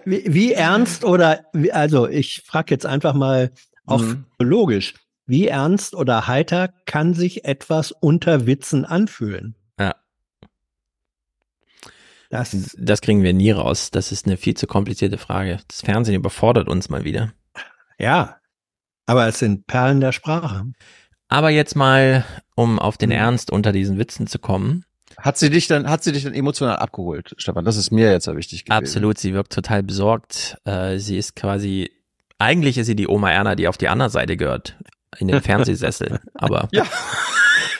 Wie, 0.04 0.24
wie 0.26 0.52
ernst 0.52 1.04
oder, 1.04 1.44
wie, 1.52 1.70
also 1.72 2.08
ich 2.08 2.42
frage 2.46 2.74
jetzt 2.74 2.86
einfach 2.86 3.14
mal 3.14 3.52
auch 3.86 4.02
Mhm. 4.02 4.24
logisch, 4.40 4.94
wie 5.26 5.48
ernst 5.48 5.94
oder 5.94 6.26
heiter 6.26 6.68
kann 6.86 7.14
sich 7.14 7.44
etwas 7.44 7.92
unter 7.92 8.46
Witzen 8.46 8.84
anfühlen? 8.84 9.54
Ja. 9.78 9.94
Das, 12.30 12.74
Das 12.78 13.00
kriegen 13.00 13.22
wir 13.22 13.32
nie 13.32 13.50
raus. 13.50 13.90
Das 13.90 14.10
ist 14.12 14.26
eine 14.26 14.36
viel 14.36 14.54
zu 14.56 14.66
komplizierte 14.66 15.18
Frage. 15.18 15.58
Das 15.68 15.82
Fernsehen 15.82 16.14
überfordert 16.16 16.68
uns 16.68 16.88
mal 16.88 17.04
wieder. 17.04 17.32
ja, 17.98 18.36
aber 19.06 19.26
es 19.26 19.38
sind 19.38 19.66
Perlen 19.66 20.00
der 20.00 20.12
Sprache. 20.12 20.64
Aber 21.28 21.50
jetzt 21.50 21.76
mal, 21.76 22.24
um 22.54 22.78
auf 22.78 22.98
den 22.98 23.10
Ernst 23.10 23.50
unter 23.50 23.72
diesen 23.72 23.98
Witzen 23.98 24.26
zu 24.26 24.38
kommen. 24.38 24.84
Hat 25.18 25.36
sie 25.38 25.50
dich 25.50 25.66
dann, 25.66 25.88
hat 25.88 26.02
sie 26.04 26.12
dich 26.12 26.24
dann 26.24 26.34
emotional 26.34 26.76
abgeholt, 26.76 27.34
Stefan? 27.36 27.64
Das 27.64 27.76
ist 27.76 27.90
mir 27.90 28.10
jetzt 28.10 28.26
ja 28.26 28.36
wichtig 28.36 28.64
gewesen. 28.64 28.78
Absolut, 28.78 29.18
sie 29.18 29.34
wirkt 29.34 29.52
total 29.52 29.82
besorgt. 29.82 30.56
Äh, 30.64 30.98
sie 30.98 31.18
ist 31.18 31.36
quasi, 31.36 31.90
eigentlich 32.38 32.78
ist 32.78 32.86
sie 32.86 32.96
die 32.96 33.08
Oma 33.08 33.30
Erna, 33.30 33.54
die 33.54 33.68
auf 33.68 33.76
die 33.76 33.88
andere 33.88 34.10
Seite 34.10 34.36
gehört. 34.36 34.76
In 35.18 35.28
den 35.28 35.42
Fernsehsessel. 35.42 36.20
Aber 36.34 36.68
Ja. 36.72 36.84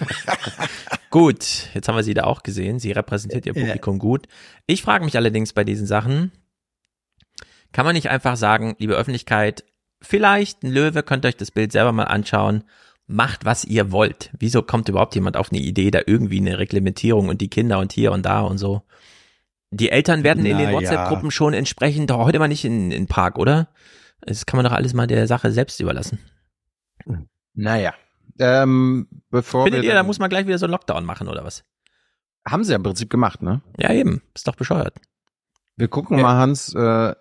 gut, 1.11 1.69
jetzt 1.75 1.89
haben 1.89 1.97
wir 1.97 2.03
sie 2.03 2.15
da 2.15 2.25
auch 2.25 2.43
gesehen. 2.43 2.79
Sie 2.79 2.93
repräsentiert 2.93 3.47
ihr 3.47 3.55
Ja. 3.55 3.65
Publikum 3.67 3.99
gut. 3.99 4.27
Ich 4.67 4.83
frage 4.83 5.05
mich 5.05 5.17
allerdings 5.17 5.53
bei 5.53 5.65
diesen 5.65 5.87
Sachen, 5.87 6.33
kann 7.73 7.87
man 7.87 7.95
nicht 7.95 8.11
einfach 8.11 8.37
sagen, 8.37 8.77
liebe 8.79 8.95
Öffentlichkeit, 8.95 9.65
vielleicht 10.03 10.63
ein 10.63 10.71
Löwe, 10.71 11.03
könnt 11.03 11.25
ihr 11.25 11.29
euch 11.29 11.37
das 11.37 11.51
Bild 11.51 11.73
selber 11.73 11.93
mal 11.93 12.05
anschauen. 12.05 12.65
Macht, 13.07 13.45
was 13.45 13.65
ihr 13.65 13.91
wollt. 13.93 14.31
Wieso 14.39 14.63
kommt 14.63 14.89
überhaupt 14.89 15.15
jemand 15.15 15.37
auf 15.37 15.51
eine 15.51 15.61
Idee, 15.61 15.91
da 15.91 16.01
irgendwie 16.07 16.39
eine 16.39 16.59
Reglementierung 16.59 17.29
und 17.29 17.41
die 17.41 17.49
Kinder 17.49 17.79
und 17.79 17.93
hier 17.93 18.13
und 18.13 18.25
da 18.25 18.41
und 18.43 18.59
so? 18.59 18.83
Die 19.71 19.91
Eltern 19.91 20.23
werden 20.23 20.45
in 20.45 20.59
den 20.59 20.67
Na 20.67 20.73
ja. 20.73 20.73
WhatsApp-Gruppen 20.73 21.31
schon 21.31 21.55
entsprechend, 21.55 22.11
doch 22.11 22.19
heute 22.19 22.39
mal 22.39 22.49
nicht 22.49 22.65
in 22.65 22.91
den 22.91 23.07
Park, 23.07 23.39
oder? 23.39 23.69
Das 24.21 24.47
kann 24.47 24.59
man 24.59 24.65
doch 24.65 24.73
alles 24.73 24.95
mal 24.95 25.07
der 25.07 25.27
Sache 25.27 25.51
selbst 25.51 25.81
überlassen. 25.81 26.19
Naja. 27.55 27.95
Ähm, 28.39 29.09
bevor 29.31 29.65
Findet 29.65 29.83
wir 29.83 29.91
ihr, 29.91 29.95
da 29.95 30.03
muss 30.03 30.19
man 30.19 30.31
gleich 30.31 30.47
wieder 30.47 30.59
so 30.59 30.67
einen 30.67 30.73
Lockdown 30.73 31.05
machen, 31.05 31.29
oder 31.29 31.45
was? 31.45 31.65
haben 32.49 32.65
sie 32.65 32.73
ja 32.73 32.77
im 32.77 32.83
Prinzip 32.83 33.09
gemacht, 33.09 33.41
ne? 33.41 33.63
Ja, 33.79 33.93
eben. 33.93 34.21
Ist 34.35 34.49
doch 34.49 34.57
bescheuert. 34.57 34.97
Wir 35.77 35.87
gucken 35.87 36.17
Ja. 36.19 36.23
mal, 36.25 36.37
Hans, 36.39 36.75
äh, 36.75 37.15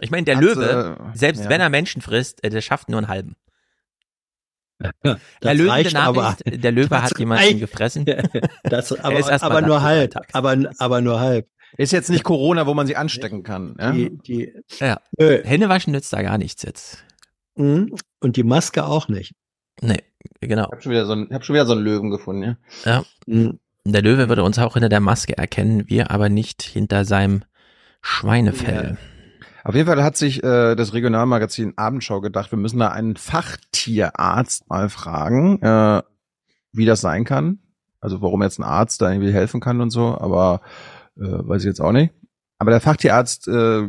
Ich 0.00 0.10
meine, 0.10 0.24
der 0.24 0.36
Löwe, 0.36 0.98
äh, 1.14 1.16
selbst 1.16 1.44
ja. 1.44 1.48
wenn 1.48 1.60
er 1.62 1.70
Menschen 1.70 2.02
frisst, 2.02 2.44
äh, 2.44 2.50
der 2.50 2.60
schafft 2.60 2.90
nur 2.90 2.98
einen 2.98 3.08
halben. 3.08 3.36
Das 5.02 5.18
Erlösende 5.40 5.72
reicht 5.72 5.96
aber. 5.96 6.22
Nachricht, 6.22 6.62
der 6.64 6.72
Löwe 6.72 6.88
Das 6.90 7.02
hat 7.04 7.18
jemanden 7.18 7.44
reicht. 7.44 7.60
gefressen. 7.60 8.04
Das, 8.64 8.90
Er 8.90 9.18
ist 9.18 9.30
aber, 9.42 9.56
aber 9.56 9.66
nur 9.66 9.80
halb. 9.82 10.14
Aber, 10.34 10.56
aber 10.78 11.00
nur 11.00 11.18
halb. 11.20 11.48
ist 11.78 11.92
jetzt 11.92 12.10
nicht 12.10 12.24
Corona, 12.24 12.66
wo 12.66 12.74
man 12.74 12.86
sie 12.86 12.96
anstecken 12.96 13.42
kann. 13.42 13.74
Ja? 13.80 13.92
Die, 13.92 14.18
die, 14.18 14.52
Ja. 14.80 15.00
Nö. 15.18 15.42
Hände 15.44 15.70
waschen 15.70 15.92
nützt 15.94 16.12
da 16.12 16.20
gar 16.20 16.36
nichts 16.36 16.62
jetzt. 16.62 17.05
Mhm. 17.56 17.94
Und 18.20 18.36
die 18.36 18.44
Maske 18.44 18.84
auch 18.84 19.08
nicht. 19.08 19.34
Nee, 19.80 20.02
genau. 20.40 20.64
Ich 20.64 20.72
habe 20.72 20.82
schon 20.82 20.92
wieder 20.92 21.06
so 21.06 21.12
einen, 21.12 21.30
hab 21.30 21.44
schon 21.44 21.54
wieder 21.54 21.66
so 21.66 21.72
einen 21.72 21.82
Löwen 21.82 22.10
gefunden, 22.10 22.42
ja. 22.42 22.56
Ja. 22.84 23.04
Mhm. 23.26 23.58
Der 23.84 24.02
Löwe 24.02 24.28
würde 24.28 24.42
uns 24.42 24.58
auch 24.58 24.74
hinter 24.74 24.88
der 24.88 25.00
Maske 25.00 25.38
erkennen, 25.38 25.88
wir 25.88 26.10
aber 26.10 26.28
nicht 26.28 26.62
hinter 26.62 27.04
seinem 27.04 27.44
Schweinefell. 28.00 28.98
Auf 29.62 29.74
jeden 29.74 29.86
Fall 29.86 30.02
hat 30.02 30.16
sich 30.16 30.42
äh, 30.42 30.74
das 30.74 30.92
Regionalmagazin 30.92 31.74
Abendschau 31.76 32.20
gedacht, 32.20 32.52
wir 32.52 32.58
müssen 32.58 32.78
da 32.78 32.88
einen 32.88 33.16
Fachtierarzt 33.16 34.68
mal 34.68 34.88
fragen, 34.88 35.60
äh, 35.62 36.02
wie 36.72 36.84
das 36.84 37.00
sein 37.00 37.24
kann. 37.24 37.58
Also 38.00 38.22
warum 38.22 38.42
jetzt 38.42 38.58
ein 38.58 38.64
Arzt 38.64 39.02
da 39.02 39.10
irgendwie 39.10 39.32
helfen 39.32 39.60
kann 39.60 39.80
und 39.80 39.90
so, 39.90 40.18
aber 40.18 40.60
äh, 41.16 41.22
weiß 41.22 41.62
ich 41.62 41.66
jetzt 41.66 41.80
auch 41.80 41.92
nicht. 41.92 42.12
Aber 42.58 42.70
der 42.70 42.80
Fachtierarzt 42.80 43.48
äh, 43.48 43.82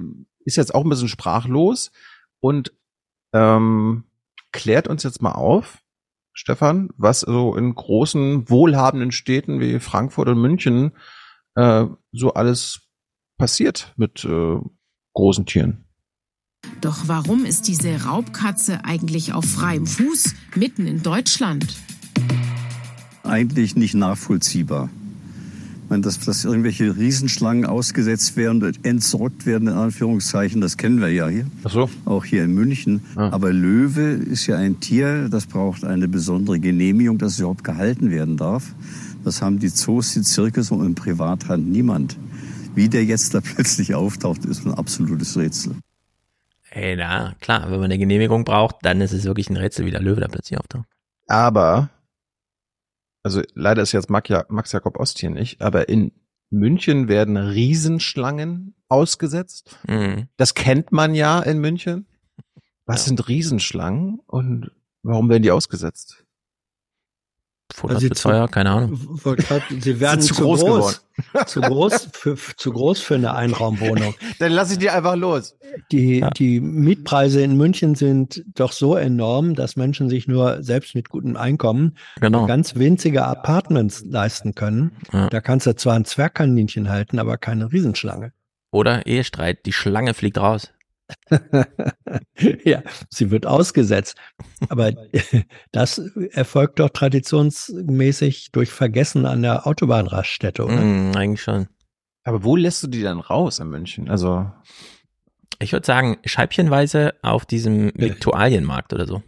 ist 0.45 0.55
jetzt 0.55 0.73
auch 0.73 0.83
ein 0.83 0.89
bisschen 0.89 1.09
sprachlos 1.09 1.91
und 2.39 2.73
ähm, 3.37 4.03
klärt 4.51 4.87
uns 4.87 5.03
jetzt 5.03 5.21
mal 5.21 5.33
auf, 5.33 5.79
Stefan, 6.33 6.89
was 6.97 7.21
so 7.21 7.55
in 7.55 7.73
großen, 7.73 8.49
wohlhabenden 8.49 9.11
Städten 9.11 9.59
wie 9.59 9.79
Frankfurt 9.79 10.29
und 10.29 10.39
München 10.39 10.91
äh, 11.55 11.85
so 12.11 12.33
alles 12.33 12.81
passiert 13.37 13.93
mit 13.97 14.23
äh, 14.25 14.57
großen 15.13 15.45
Tieren. 15.45 15.85
Doch 16.81 17.07
warum 17.07 17.45
ist 17.45 17.67
diese 17.67 18.03
Raubkatze 18.03 18.83
eigentlich 18.83 19.33
auf 19.33 19.45
freiem 19.45 19.85
Fuß 19.85 20.35
mitten 20.55 20.85
in 20.85 21.01
Deutschland? 21.01 21.77
Eigentlich 23.23 23.75
nicht 23.75 23.93
nachvollziehbar. 23.93 24.89
Ich 25.87 25.89
meine, 25.89 26.01
dass, 26.01 26.19
dass 26.19 26.43
irgendwelche 26.43 26.97
Riesenschlangen 26.97 27.65
ausgesetzt 27.65 28.35
werden 28.35 28.61
und 28.61 28.85
entsorgt 28.85 29.45
werden, 29.45 29.69
in 29.69 29.73
Anführungszeichen, 29.73 30.59
das 30.59 30.75
kennen 30.75 30.99
wir 30.99 31.07
ja 31.07 31.29
hier. 31.29 31.45
Ach 31.63 31.71
so. 31.71 31.89
Auch 32.03 32.25
hier 32.25 32.43
in 32.43 32.53
München. 32.53 33.05
Ah. 33.15 33.29
Aber 33.29 33.53
Löwe 33.53 34.01
ist 34.01 34.47
ja 34.47 34.57
ein 34.57 34.81
Tier, 34.81 35.29
das 35.29 35.45
braucht 35.45 35.85
eine 35.85 36.09
besondere 36.09 36.59
Genehmigung, 36.59 37.17
dass 37.19 37.35
es 37.35 37.39
überhaupt 37.39 37.63
gehalten 37.63 38.11
werden 38.11 38.35
darf. 38.35 38.75
Das 39.23 39.41
haben 39.41 39.59
die 39.59 39.69
Zoos, 39.69 40.11
die 40.11 40.23
Zirkus 40.23 40.71
und 40.71 40.85
in 40.85 40.93
Privathand 40.93 41.65
niemand. 41.69 42.17
Wie 42.75 42.89
der 42.89 43.05
jetzt 43.05 43.33
da 43.33 43.39
plötzlich 43.55 43.95
auftaucht, 43.95 44.43
ist 44.43 44.65
ein 44.65 44.73
absolutes 44.73 45.37
Rätsel. 45.37 45.77
Ey, 46.69 46.97
na, 46.97 47.33
klar, 47.39 47.71
wenn 47.71 47.79
man 47.79 47.85
eine 47.85 47.97
Genehmigung 47.97 48.43
braucht, 48.43 48.75
dann 48.81 48.99
ist 48.99 49.13
es 49.13 49.23
wirklich 49.23 49.49
ein 49.49 49.55
Rätsel, 49.55 49.85
wie 49.85 49.91
der 49.91 50.01
Löwe 50.01 50.19
da 50.19 50.27
plötzlich 50.27 50.59
auftaucht. 50.59 50.85
Aber, 51.27 51.91
also 53.27 53.41
leider 53.55 53.81
ist 53.81 53.91
jetzt 53.91 54.09
Max, 54.09 54.29
Ja- 54.29 54.45
Max 54.47 54.71
Jakob 54.71 54.97
Ost 54.97 55.19
hier 55.19 55.29
nicht, 55.29 55.61
aber 55.61 55.89
in 55.89 56.13
München 56.49 57.09
werden 57.09 57.35
Riesenschlangen 57.35 58.73
ausgesetzt. 58.87 59.77
Mhm. 59.85 60.29
Das 60.37 60.53
kennt 60.53 60.93
man 60.93 61.13
ja 61.13 61.41
in 61.41 61.59
München. 61.59 62.07
Was 62.85 63.03
sind 63.03 63.27
Riesenschlangen 63.27 64.21
und 64.27 64.71
warum 65.03 65.27
werden 65.27 65.43
die 65.43 65.51
ausgesetzt? 65.51 66.23
Futter 67.73 67.99
sie 67.99 68.09
zu 68.09 68.23
teuer, 68.23 68.47
keine 68.47 68.71
Ahnung. 68.71 69.19
Grad- 69.23 69.61
Sie 69.79 69.99
werden 69.99 70.21
Sind 70.21 70.35
zu, 70.35 70.41
groß, 70.43 71.01
zu 71.47 71.61
groß 71.61 72.09
für, 72.13 72.35
zu 72.35 72.71
groß 72.71 73.01
für 73.01 73.15
eine 73.15 73.35
Einraumwohnung. 73.35 74.15
Dann 74.39 74.51
lasse 74.53 74.73
ich 74.73 74.79
die 74.79 74.89
einfach 74.89 75.15
los. 75.15 75.55
Die, 75.91 76.25
die 76.37 76.59
Mietpreise 76.61 77.41
in 77.41 77.57
München 77.57 77.95
sind 77.95 78.43
doch 78.55 78.71
so 78.71 78.95
enorm, 78.95 79.53
dass 79.53 79.75
Menschen 79.75 80.09
sich 80.09 80.27
nur 80.27 80.63
selbst 80.63 80.95
mit 80.95 81.09
gutem 81.09 81.35
Einkommen 81.35 81.97
Genau. 82.21 82.45
ganz 82.47 82.75
winzige 82.75 83.25
Apartments 83.25 84.03
leisten 84.05 84.55
können. 84.55 84.91
Ja. 85.11 85.27
Da 85.29 85.41
kannst 85.41 85.67
du 85.67 85.75
zwar 85.75 85.95
ein 85.95 86.05
Zwergkaninchen 86.05 86.89
halten, 86.89 87.19
aber 87.19 87.37
keine 87.37 87.71
Riesenschlange. 87.71 88.31
Oder 88.71 89.05
Ehestreit, 89.05 89.65
die 89.65 89.73
Schlange 89.73 90.13
fliegt 90.13 90.37
raus. 90.37 90.71
ja, 92.63 92.83
sie 93.09 93.31
wird 93.31 93.45
ausgesetzt. 93.45 94.17
Aber 94.69 94.91
das 95.71 95.99
erfolgt 96.31 96.79
doch 96.79 96.89
traditionsmäßig 96.89 98.51
durch 98.51 98.69
Vergessen 98.71 99.25
an 99.25 99.41
der 99.41 99.67
Autobahnraststätte, 99.67 100.63
oder? 100.65 100.81
Mhm, 100.81 101.15
eigentlich 101.15 101.41
schon. 101.41 101.67
Aber 102.23 102.43
wo 102.43 102.55
lässt 102.55 102.83
du 102.83 102.87
die 102.87 103.03
dann 103.03 103.19
raus 103.19 103.59
in 103.59 103.69
München? 103.69 104.09
Also, 104.09 104.51
Ich 105.59 105.71
würde 105.71 105.85
sagen, 105.85 106.17
scheibchenweise 106.25 107.13
auf 107.21 107.45
diesem 107.45 107.91
Viktualienmarkt 107.95 108.93
oder 108.93 109.07
so. 109.07 109.23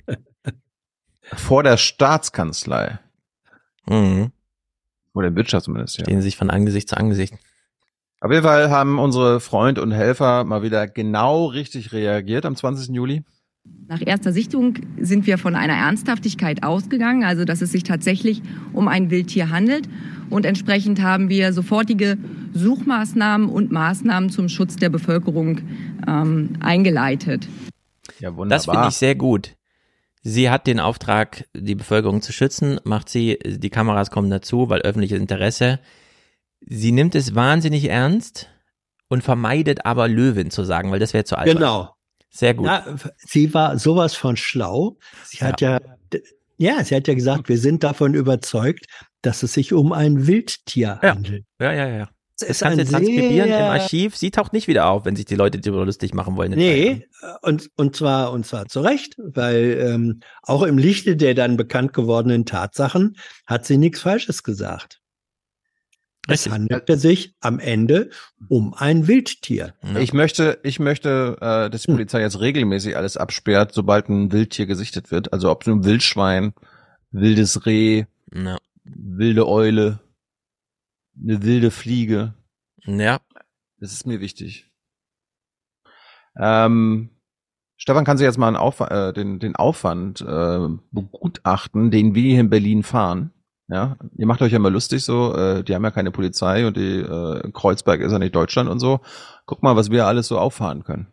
vor 1.34 1.64
der 1.64 1.78
Staatskanzlei. 1.78 3.00
Mhm. 3.88 4.32
Oder 5.14 5.30
im 5.30 5.36
Wirtschaftsministerium. 5.36 6.06
Stehen 6.06 6.22
sich 6.22 6.36
von 6.38 6.50
Angesicht 6.50 6.90
zu 6.90 6.98
Angesicht. 6.98 7.34
Auf 8.22 8.32
jeden 8.32 8.44
Fall 8.44 8.70
haben 8.70 9.00
unsere 9.00 9.40
Freund 9.40 9.80
und 9.80 9.92
Helfer 9.92 10.44
mal 10.44 10.62
wieder 10.62 10.88
genau 10.88 11.46
richtig 11.46 11.94
reagiert 11.94 12.46
am 12.46 12.56
20. 12.56 12.94
Juli. 12.94 13.24
Nach 13.88 14.02
erster 14.06 14.34
Sichtung 14.34 14.76
sind 15.00 15.26
wir 15.26 15.38
von 15.38 15.56
einer 15.56 15.74
Ernsthaftigkeit 15.74 16.64
ausgegangen, 16.64 17.24
also 17.24 17.46
dass 17.46 17.62
es 17.62 17.72
sich 17.72 17.84
tatsächlich 17.84 18.42
um 18.74 18.88
ein 18.88 19.10
Wildtier 19.10 19.50
handelt. 19.50 19.88
Und 20.30 20.46
entsprechend 20.46 21.02
haben 21.02 21.30
wir 21.30 21.54
sofortige 21.54 22.18
Suchmaßnahmen 22.54 23.50
und 23.50 23.72
Maßnahmen 23.72 24.30
zum 24.30 24.50
Schutz 24.50 24.76
der 24.76 24.90
Bevölkerung 24.90 25.62
ähm, 26.08 26.54
eingeleitet. 26.60 27.48
Ja, 28.20 28.32
Das 28.32 28.66
finde 28.66 28.90
ich 28.90 28.96
sehr 28.96 29.16
gut. 29.16 29.56
Sie 30.22 30.50
hat 30.50 30.68
den 30.68 30.80
Auftrag, 30.82 31.46
die 31.56 31.76
Bevölkerung 31.76 32.22
zu 32.22 32.34
schützen, 32.34 32.80
macht 32.84 33.08
sie, 33.08 33.40
die 33.44 33.70
Kameras 33.70 34.12
kommen 34.12 34.30
dazu, 34.30 34.70
weil 34.70 34.82
öffentliches 34.82 35.18
Interesse. 35.18 35.80
Sie 36.62 36.92
nimmt 36.92 37.16
es 37.16 37.36
wahnsinnig 37.36 37.90
ernst 37.90 38.50
und 39.08 39.24
vermeidet 39.24 39.86
aber 39.86 40.08
Löwin 40.08 40.52
zu 40.52 40.64
sagen, 40.64 40.92
weil 40.92 41.00
das 41.00 41.14
wäre 41.14 41.24
zu 41.24 41.38
alt. 41.38 41.52
Genau. 41.52 41.94
Sehr 42.30 42.54
gut. 42.54 42.68
Na, 42.68 42.86
sie 43.18 43.54
war 43.54 43.80
sowas 43.80 44.16
von 44.16 44.38
schlau. 44.38 44.98
Sie 45.24 45.40
hat 45.40 45.62
ja, 45.62 45.80
ja, 46.58 46.84
sie 46.84 46.96
hat 46.96 47.08
ja 47.08 47.16
gesagt, 47.16 47.50
wir 47.50 47.58
sind 47.58 47.84
davon 47.84 48.14
überzeugt, 48.14 48.86
dass 49.22 49.44
es 49.44 49.54
sich 49.54 49.74
um 49.74 49.92
ein 49.92 50.28
Wildtier 50.28 51.00
handelt. 51.02 51.46
Ja, 51.60 51.74
ja, 51.74 51.88
ja. 51.88 52.10
Es 52.42 52.48
Das 52.48 52.50
ist 52.50 52.60
kannst 52.62 52.80
du 52.80 52.86
transkribieren 52.86 53.50
im 53.50 53.56
Archiv. 53.56 54.16
Sie 54.16 54.32
taucht 54.32 54.54
nicht 54.54 54.68
wieder 54.68 54.88
auf, 54.88 55.04
wenn 55.04 55.16
sich 55.16 55.26
die 55.26 55.36
Leute 55.36 55.60
darüber 55.60 55.86
lustig 55.86 56.14
machen 56.14 56.38
wollen. 56.38 56.52
Nee, 56.52 57.06
und, 57.42 57.70
und 57.76 57.96
zwar, 57.96 58.32
und 58.32 58.46
zwar 58.46 58.68
zu 58.68 58.80
Recht, 58.80 59.16
weil 59.18 59.78
ähm, 59.82 60.22
auch 60.44 60.64
im 60.64 60.78
Lichte 60.78 61.18
der 61.18 61.34
dann 61.34 61.58
bekannt 61.58 61.94
gewordenen 61.94 62.46
Tatsachen 62.46 63.18
hat 63.46 63.66
sie 63.66 63.78
nichts 63.78 64.00
Falsches 64.02 64.44
gesagt. 64.44 65.02
Es 66.28 66.50
handelte 66.50 66.98
sich 66.98 67.34
am 67.40 67.60
Ende 67.60 68.10
um 68.50 68.74
ein 68.76 69.08
Wildtier. 69.08 69.74
Ich 69.98 70.14
möchte, 70.14 70.60
ich 70.64 70.80
möchte, 70.80 71.38
äh, 71.42 71.70
dass 71.70 71.84
die 71.84 71.92
Polizei 71.92 72.22
jetzt 72.22 72.40
regelmäßig 72.40 72.96
alles 72.98 73.18
absperrt, 73.18 73.74
sobald 73.74 74.10
ein 74.10 74.32
Wildtier 74.32 74.66
gesichtet 74.68 75.12
wird. 75.12 75.34
Also 75.34 75.50
ob 75.50 75.66
nun 75.66 75.86
Wildschwein, 75.86 76.54
wildes 77.12 77.66
Reh, 77.66 78.06
Ja. 78.34 78.58
wilde 78.84 79.48
Eule, 79.48 80.00
eine 81.20 81.42
wilde 81.44 81.72
Fliege. 81.72 82.36
Ja. 82.86 83.22
Das 83.80 83.94
ist 83.94 84.06
mir 84.06 84.20
wichtig. 84.20 84.70
Ähm, 86.38 87.10
Stefan 87.78 88.06
kann 88.06 88.18
sich 88.18 88.26
jetzt 88.26 88.38
mal 88.38 88.48
einen 88.48 88.58
Aufw 88.58 88.84
äh, 88.86 89.14
den, 89.14 89.40
den 89.40 89.56
Aufwand 89.56 90.22
äh, 90.22 90.68
begutachten, 90.92 91.92
den 91.92 92.14
wir 92.14 92.32
hier 92.32 92.42
in 92.42 92.50
Berlin 92.50 92.84
fahren. 92.84 93.32
Ja, 93.70 93.98
ihr 94.18 94.26
macht 94.26 94.42
euch 94.42 94.52
ja 94.52 94.58
immer 94.58 94.72
lustig 94.72 95.04
so, 95.04 95.36
äh, 95.36 95.64
die 95.64 95.76
haben 95.76 95.84
ja 95.84 95.92
keine 95.92 96.10
Polizei 96.10 96.66
und 96.66 96.76
die 96.76 96.98
äh, 96.98 97.52
Kreuzberg 97.52 98.02
ist 98.02 98.12
ja 98.12 98.18
nicht 98.18 98.34
Deutschland 98.34 98.68
und 98.68 98.80
so. 98.80 99.00
Guck 99.46 99.62
mal, 99.62 99.76
was 99.76 99.92
wir 99.92 100.08
alles 100.08 100.28
so 100.28 100.40
auffahren 100.40 100.84
können. 100.84 101.08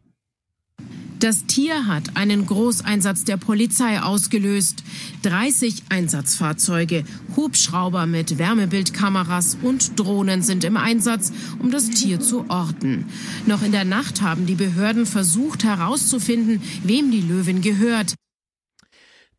Das 1.19 1.47
Tier 1.47 1.87
hat 1.87 2.15
einen 2.15 2.45
Großeinsatz 2.45 3.25
der 3.25 3.39
Polizei 3.39 4.03
ausgelöst. 4.03 4.85
30 5.23 5.85
Einsatzfahrzeuge, 5.89 7.05
Hubschrauber 7.37 8.05
mit 8.05 8.39
Wärmebildkameras 8.39 9.57
und 9.63 9.99
Drohnen 9.99 10.43
sind 10.43 10.63
im 10.65 10.77
Einsatz, 10.77 11.33
um 11.59 11.71
das 11.71 11.89
Tier 11.89 12.21
zu 12.21 12.45
orten. 12.49 13.07
Noch 13.47 13.63
in 13.63 13.73
der 13.73 13.87
Nacht 13.87 14.21
haben 14.21 14.45
die 14.45 14.57
Behörden 14.57 15.07
versucht 15.07 15.65
herauszufinden, 15.65 16.63
wem 16.85 17.11
die 17.11 17.23
Löwin 17.23 17.63
gehört. 17.63 18.15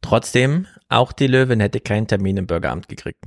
Trotzdem, 0.01 0.67
auch 0.89 1.11
die 1.11 1.27
Löwin 1.27 1.59
hätte 1.59 1.79
keinen 1.79 2.07
Termin 2.07 2.37
im 2.37 2.47
Bürgeramt 2.47 2.87
gekriegt. 2.87 3.23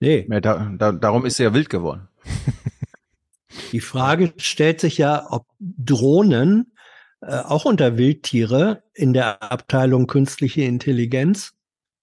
Nee. 0.00 0.26
Ja, 0.28 0.40
da, 0.40 0.72
da, 0.76 0.92
darum 0.92 1.24
ist 1.24 1.36
sie 1.36 1.44
ja 1.44 1.54
wild 1.54 1.70
geworden. 1.70 2.08
Die 3.72 3.80
Frage 3.80 4.32
stellt 4.36 4.80
sich 4.80 4.98
ja, 4.98 5.26
ob 5.30 5.46
Drohnen 5.60 6.72
äh, 7.20 7.36
auch 7.36 7.64
unter 7.64 7.96
Wildtiere 7.96 8.82
in 8.94 9.12
der 9.12 9.42
Abteilung 9.42 10.06
künstliche 10.06 10.62
Intelligenz 10.62 11.54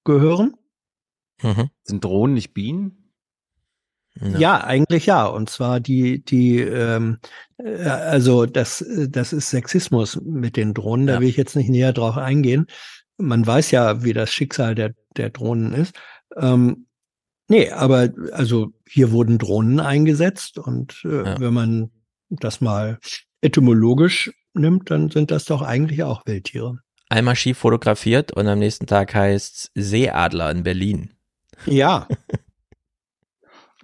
gehören. 0.03 0.55
Sind 1.83 2.03
Drohnen 2.03 2.35
nicht 2.35 2.53
Bienen? 2.53 3.01
Ja. 4.19 4.63
eigentlich 4.63 5.05
ja. 5.05 5.25
Und 5.25 5.49
zwar 5.49 5.79
die, 5.79 6.23
die, 6.23 6.59
ähm, 6.59 7.19
äh, 7.57 7.83
also 7.83 8.45
das, 8.45 8.81
äh, 8.81 9.09
das 9.09 9.33
ist 9.33 9.49
Sexismus 9.49 10.19
mit 10.21 10.57
den 10.57 10.73
Drohnen. 10.73 11.07
Da 11.07 11.19
will 11.19 11.29
ich 11.29 11.37
jetzt 11.37 11.55
nicht 11.55 11.69
näher 11.69 11.93
drauf 11.93 12.17
eingehen. 12.17 12.67
Man 13.21 13.45
weiß 13.45 13.71
ja, 13.71 14.03
wie 14.03 14.13
das 14.13 14.31
Schicksal 14.31 14.75
der, 14.75 14.93
der 15.17 15.29
Drohnen 15.29 15.73
ist. 15.73 15.95
Ähm, 16.35 16.87
nee, 17.47 17.69
aber 17.69 18.09
also 18.31 18.73
hier 18.87 19.11
wurden 19.11 19.37
Drohnen 19.37 19.79
eingesetzt 19.79 20.57
und 20.57 21.01
äh, 21.05 21.39
wenn 21.39 21.53
man 21.53 21.91
das 22.29 22.61
mal 22.61 22.99
etymologisch 23.41 24.31
nimmt, 24.53 24.91
dann 24.91 25.09
sind 25.09 25.31
das 25.31 25.45
doch 25.45 25.61
eigentlich 25.61 26.03
auch 26.03 26.25
Wildtiere. 26.25 26.79
Einmal 27.09 27.35
schief 27.35 27.57
fotografiert 27.57 28.31
und 28.31 28.47
am 28.47 28.59
nächsten 28.59 28.87
Tag 28.87 29.13
heißt 29.13 29.71
Seeadler 29.75 30.51
in 30.51 30.63
Berlin. 30.63 31.13
Ja. 31.65 32.07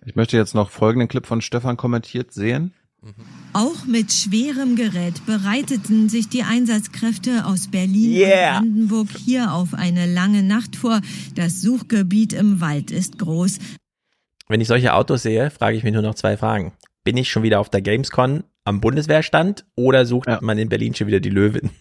Ich 0.05 0.15
möchte 0.15 0.37
jetzt 0.37 0.55
noch 0.55 0.69
folgenden 0.69 1.09
Clip 1.09 1.25
von 1.25 1.41
Stefan 1.41 1.75
kommentiert 1.75 2.31
sehen. 2.31 2.73
Auch 3.53 3.85
mit 3.85 4.11
schwerem 4.11 4.75
Gerät 4.75 5.25
bereiteten 5.25 6.09
sich 6.09 6.29
die 6.29 6.43
Einsatzkräfte 6.43 7.45
aus 7.45 7.69
Berlin 7.69 8.11
Yeah. 8.13 8.57
und 8.57 8.63
Brandenburg 8.65 9.07
hier 9.17 9.53
auf 9.53 9.73
eine 9.73 10.05
lange 10.11 10.43
Nacht 10.43 10.75
vor. 10.75 11.01
Das 11.35 11.61
Suchgebiet 11.61 12.33
im 12.33 12.59
Wald 12.59 12.91
ist 12.91 13.17
groß. 13.19 13.59
Wenn 14.49 14.61
ich 14.61 14.67
solche 14.67 14.93
Autos 14.93 15.23
sehe, 15.23 15.49
frage 15.51 15.77
ich 15.77 15.83
mich 15.83 15.93
nur 15.93 16.01
noch 16.01 16.15
zwei 16.15 16.37
Fragen. 16.37 16.73
Bin 17.03 17.17
ich 17.17 17.29
schon 17.29 17.43
wieder 17.43 17.59
auf 17.59 17.69
der 17.69 17.81
Gamescon 17.81 18.43
am 18.65 18.81
Bundeswehrstand 18.81 19.65
oder 19.75 20.05
sucht 20.05 20.27
man 20.41 20.57
in 20.57 20.69
Berlin 20.69 20.93
schon 20.95 21.07
wieder 21.07 21.19
die 21.19 21.29
Löwin? 21.29 21.69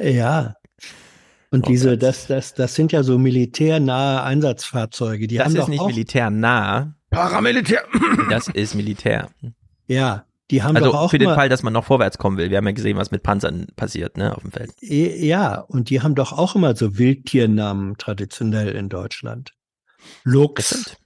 Ja. 0.00 0.54
Und 1.50 1.66
diese, 1.66 1.98
das, 1.98 2.28
das, 2.28 2.54
das 2.54 2.76
sind 2.76 2.92
ja 2.92 3.02
so 3.02 3.18
militärnahe 3.18 4.22
Einsatzfahrzeuge. 4.22 5.26
Die 5.26 5.36
das 5.36 5.46
haben 5.46 5.52
ist 5.56 5.58
doch 5.62 5.68
nicht 5.68 5.80
auch, 5.80 5.88
militärnah. 5.88 6.94
Paramilitär. 7.10 7.82
Das 8.30 8.46
ist 8.46 8.76
Militär. 8.76 9.30
Ja, 9.88 10.26
die 10.50 10.62
haben 10.62 10.76
also 10.76 10.90
doch 10.90 10.98
auch 10.98 11.10
für 11.10 11.18
den 11.18 11.28
mal, 11.28 11.34
Fall, 11.34 11.48
dass 11.48 11.62
man 11.62 11.72
noch 11.72 11.84
vorwärts 11.84 12.18
kommen 12.18 12.36
will. 12.36 12.50
Wir 12.50 12.56
haben 12.58 12.66
ja 12.66 12.72
gesehen, 12.72 12.96
was 12.96 13.10
mit 13.10 13.22
Panzern 13.22 13.68
passiert, 13.76 14.16
ne, 14.16 14.34
auf 14.34 14.42
dem 14.42 14.52
Feld. 14.52 14.72
Ja, 14.80 15.60
und 15.60 15.90
die 15.90 16.02
haben 16.02 16.14
doch 16.14 16.32
auch 16.32 16.54
immer 16.56 16.74
so 16.76 16.98
Wildtiernamen 16.98 17.96
traditionell 17.98 18.74
in 18.74 18.88
Deutschland. 18.88 19.52
Luchs, 20.24 20.96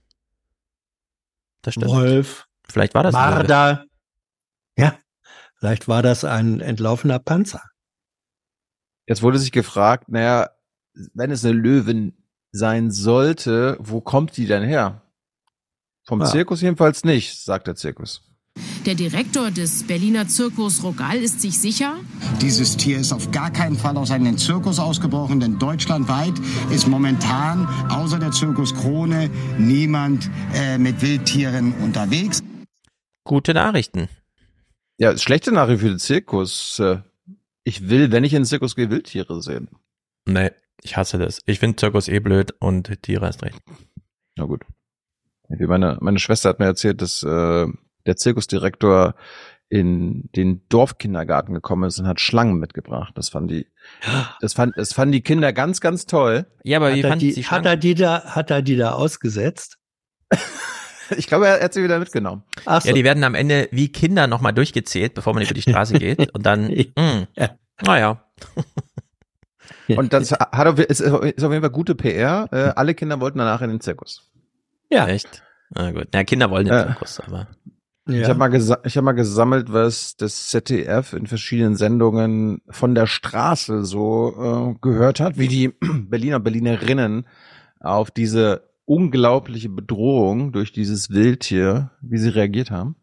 Das 1.63 1.75
stimmt. 1.75 1.91
Wolf, 1.91 2.47
Vielleicht 2.69 2.95
war 2.95 3.03
das. 3.03 3.13
Marder. 3.13 3.85
Ja, 4.77 4.97
vielleicht 5.59 5.89
war 5.89 6.03
das 6.03 6.25
ein 6.25 6.61
entlaufener 6.61 7.19
Panzer. 7.19 7.63
Jetzt 9.07 9.23
wurde 9.23 9.39
sich 9.39 9.53
gefragt, 9.53 10.09
naja, 10.09 10.51
wenn 11.13 11.31
es 11.31 11.45
eine 11.45 11.55
Löwin 11.55 12.17
sein 12.53 12.91
sollte, 12.91 13.77
wo 13.81 14.01
kommt 14.01 14.37
die 14.37 14.47
denn 14.47 14.63
her? 14.63 15.03
Vom 16.05 16.21
Ja. 16.21 16.27
Zirkus 16.27 16.61
jedenfalls 16.61 17.05
nicht, 17.05 17.43
sagt 17.43 17.67
der 17.67 17.75
Zirkus. 17.75 18.23
Der 18.87 18.95
Direktor 18.95 19.51
des 19.51 19.87
Berliner 19.87 20.29
Zirkus 20.29 20.83
Rogal 20.83 21.17
ist 21.17 21.41
sich 21.41 21.59
sicher, 21.59 21.97
Dieses 22.43 22.77
Tier 22.77 22.99
ist 22.99 23.13
auf 23.13 23.31
gar 23.31 23.51
keinen 23.51 23.77
Fall 23.77 23.97
aus 23.97 24.11
einem 24.11 24.37
Zirkus 24.37 24.79
ausgebrochen, 24.79 25.41
denn 25.41 25.59
deutschlandweit 25.59 26.35
ist 26.71 26.87
momentan 26.87 27.67
außer 27.91 28.19
der 28.19 28.31
Zirkus 28.33 28.75
Krone 28.75 29.31
niemand 29.59 30.29
äh, 30.55 30.77
mit 30.77 31.01
Wildtieren 31.01 31.73
unterwegs. 31.83 32.43
Gute 33.25 33.55
Nachrichten. 33.55 34.09
Ja, 34.99 35.17
schlechte 35.17 35.51
Nachricht 35.51 35.81
für 35.81 35.89
den 35.89 35.99
Zirkus. 35.99 36.79
Äh, 36.79 36.99
Ich 37.65 37.89
will, 37.89 38.13
wenn 38.13 38.25
ich 38.25 38.35
in 38.35 38.41
den 38.43 38.47
Zirkus 38.47 38.77
gehe, 38.77 38.91
Wildtiere 38.91 39.41
sehen. 39.41 39.71
Nee, 40.27 40.51
ich 40.83 40.99
hasse 40.99 41.17
das. 41.17 41.41
Ich 41.47 41.59
finde 41.59 41.77
Zirkus 41.77 42.09
eh 42.09 42.19
blöd 42.21 42.55
und 42.61 43.01
Tiere 43.01 43.27
hast 43.27 43.43
recht. 43.43 43.59
Na 44.37 44.45
gut. 44.45 44.63
Wie 45.49 45.67
meine, 45.67 45.97
meine 46.03 46.19
Schwester 46.19 46.51
hat 46.51 46.59
mir 46.59 46.67
erzählt, 46.67 47.01
dass 47.01 47.23
äh, 47.23 47.67
der 48.07 48.17
Zirkusdirektor 48.17 49.15
in 49.69 50.29
den 50.37 50.63
Dorfkindergarten 50.69 51.55
gekommen 51.55 51.85
ist 51.85 51.99
und 51.99 52.07
hat 52.07 52.21
Schlangen 52.21 52.59
mitgebracht. 52.59 53.13
Das 53.17 53.31
fanden 53.31 53.49
die, 53.49 53.67
das 54.41 54.53
fand, 54.55 54.77
das 54.77 54.93
fanden 54.93 55.13
die 55.13 55.23
Kinder 55.23 55.53
ganz, 55.53 55.81
ganz 55.81 56.07
toll. 56.07 56.47
Ja, 56.63 56.79
aber 56.79 56.93
Hat 56.93 57.03
er, 57.03 57.17
die, 57.17 57.33
hat 57.45 57.67
er 57.67 57.77
die 57.77 57.95
da, 57.95 58.25
hat 58.25 58.51
er 58.51 58.63
die 58.63 58.77
da 58.77 58.93
ausgesetzt? 58.93 59.79
Ich 61.19 61.27
glaube, 61.27 61.47
er 61.47 61.63
hat 61.63 61.75
sie 61.75 61.85
wieder 61.85 61.99
mitgenommen. 61.99 62.45
Ach 62.65 62.81
so. 62.81 62.89
Ja, 62.89 62.95
die 62.95 63.05
werden 63.05 63.25
am 63.25 63.35
Ende 63.35 63.69
wie 63.71 63.93
Kinder 63.93 64.27
nochmal 64.27 64.55
durchgezählt, 64.55 65.13
bevor 65.13 65.35
man 65.35 65.43
über 65.43 65.53
die 65.53 65.61
Straße 65.61 65.99
geht. 65.99 66.31
Und 66.35 66.47
dann, 66.47 66.75
mh, 66.97 67.27
naja. 67.83 68.25
Und 69.89 70.15
das 70.15 70.33
hat 70.33 70.67
auf, 70.67 70.79
ist, 70.79 71.01
ist 71.01 71.13
auf 71.13 71.23
jeden 71.23 71.61
Fall 71.61 71.71
gute 71.71 71.95
PR. 71.95 72.49
Äh, 72.51 72.73
alle 72.75 72.95
Kinder 72.95 73.21
wollten 73.21 73.37
danach 73.39 73.61
in 73.61 73.69
den 73.69 73.81
Zirkus. 73.81 74.31
Ja. 74.91 75.07
Echt? 75.07 75.43
Na 75.71 75.91
gut. 75.93 76.09
Na, 76.15 76.25
Kinder 76.25 76.51
wollen 76.51 76.67
den 76.67 76.75
Äh. 76.75 76.87
Zirkus, 76.87 77.21
aber. 77.21 77.49
Ich 78.07 78.29
habe 78.29 78.39
mal, 78.39 78.49
gesa 78.49 78.81
ich 78.85 78.97
hab 78.97 79.05
mal 79.05 79.13
gesammelt, 79.13 79.73
was 79.73 80.17
das 80.17 80.49
ZDF 80.49 81.15
in 81.15 81.27
verschiedenen 81.27 81.75
Sendungen 81.75 82.61
von 82.69 82.95
der 82.95 83.07
Straße 83.07 83.85
so 83.85 84.75
äh, 84.75 84.79
gehört 84.83 85.21
hat, 85.21 85.39
wie 85.39 85.49
die 85.49 85.69
Berliner 85.81 86.39
Berlinerinnen 86.39 87.27
auf 87.81 88.11
diese 88.11 88.69
unglaubliche 88.85 89.71
Bedrohung 89.71 90.53
durch 90.53 90.73
dieses 90.73 91.11
Wildtier, 91.11 91.93
wie 92.03 92.19
sie 92.19 92.29
reagiert 92.29 92.71
haben. 92.71 92.97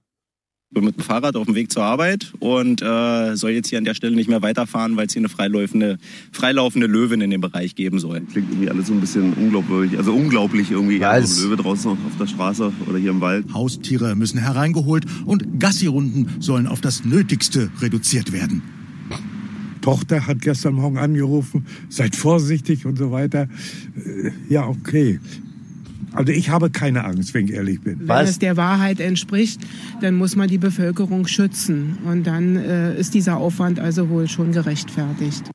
Bin 0.71 0.85
mit 0.85 0.97
dem 0.97 1.03
Fahrrad 1.03 1.35
auf 1.35 1.45
dem 1.45 1.55
Weg 1.55 1.71
zur 1.71 1.83
Arbeit 1.83 2.33
und 2.39 2.81
äh, 2.81 3.35
soll 3.35 3.51
jetzt 3.51 3.67
hier 3.69 3.77
an 3.77 3.83
der 3.83 3.93
Stelle 3.93 4.15
nicht 4.15 4.29
mehr 4.29 4.41
weiterfahren, 4.41 4.95
weil 4.95 5.07
es 5.07 5.13
hier 5.13 5.19
eine 5.19 5.29
freilaufende, 5.29 5.97
freilaufende 6.31 6.87
Löwin 6.87 7.21
in 7.21 7.29
dem 7.29 7.41
Bereich 7.41 7.75
geben 7.75 7.99
soll. 7.99 8.21
Klingt 8.21 8.49
irgendwie 8.49 8.69
alles 8.69 8.87
so 8.87 8.93
ein 8.93 9.01
bisschen 9.01 9.33
unglaubwürdig, 9.33 9.97
also 9.97 10.13
unglaublich 10.13 10.71
irgendwie. 10.71 10.97
Ja, 10.97 11.21
so 11.21 11.41
ein 11.43 11.49
Löwe 11.49 11.61
draußen 11.61 11.91
auf 11.91 11.97
der 12.19 12.27
Straße 12.27 12.71
oder 12.87 12.97
hier 12.97 13.11
im 13.11 13.21
Wald. 13.21 13.53
Haustiere 13.53 14.15
müssen 14.15 14.39
hereingeholt 14.39 15.05
und 15.25 15.59
Gassirunden 15.59 16.29
sollen 16.39 16.67
auf 16.67 16.79
das 16.79 17.03
Nötigste 17.03 17.69
reduziert 17.81 18.31
werden. 18.31 18.61
Tochter 19.81 20.27
hat 20.27 20.41
gestern 20.41 20.75
Morgen 20.75 20.99
angerufen, 20.99 21.65
seid 21.89 22.15
vorsichtig 22.15 22.85
und 22.85 22.97
so 22.97 23.11
weiter. 23.11 23.49
Äh, 23.97 24.31
Ja, 24.47 24.67
okay. 24.67 25.19
Also 26.13 26.31
ich 26.33 26.49
habe 26.49 26.69
keine 26.69 27.05
Angst, 27.05 27.33
wenn 27.33 27.45
ich 27.45 27.53
ehrlich 27.53 27.81
bin. 27.81 28.07
Wenn 28.07 28.25
es 28.25 28.39
der 28.39 28.57
Wahrheit 28.57 28.99
entspricht, 28.99 29.61
dann 30.01 30.15
muss 30.15 30.35
man 30.35 30.47
die 30.47 30.57
Bevölkerung 30.57 31.27
schützen. 31.27 31.97
Und 32.05 32.25
dann 32.25 32.55
äh, 32.57 32.95
ist 32.95 33.13
dieser 33.13 33.37
Aufwand 33.37 33.79
also 33.79 34.09
wohl 34.09 34.27
schon 34.27 34.51
gerechtfertigt. 34.51 35.49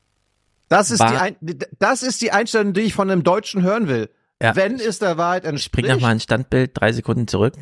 Das 0.69 0.91
ist, 0.91 0.99
War- 0.99 1.11
die 1.11 1.17
Ein 1.17 1.35
das 1.79 2.03
ist 2.03 2.21
die 2.21 2.31
Einstellung, 2.31 2.73
die 2.73 2.81
ich 2.81 2.93
von 2.93 3.09
einem 3.09 3.23
Deutschen 3.23 3.61
hören 3.61 3.87
will. 3.87 4.09
Ja. 4.41 4.55
Wenn 4.55 4.75
es 4.75 4.99
der 4.99 5.17
Wahrheit 5.17 5.45
entspricht. 5.45 5.87
noch 5.89 5.99
mal 5.99 6.09
ein 6.09 6.19
Standbild, 6.19 6.71
drei 6.73 6.91
Sekunden 6.91 7.27
zurück. 7.27 7.55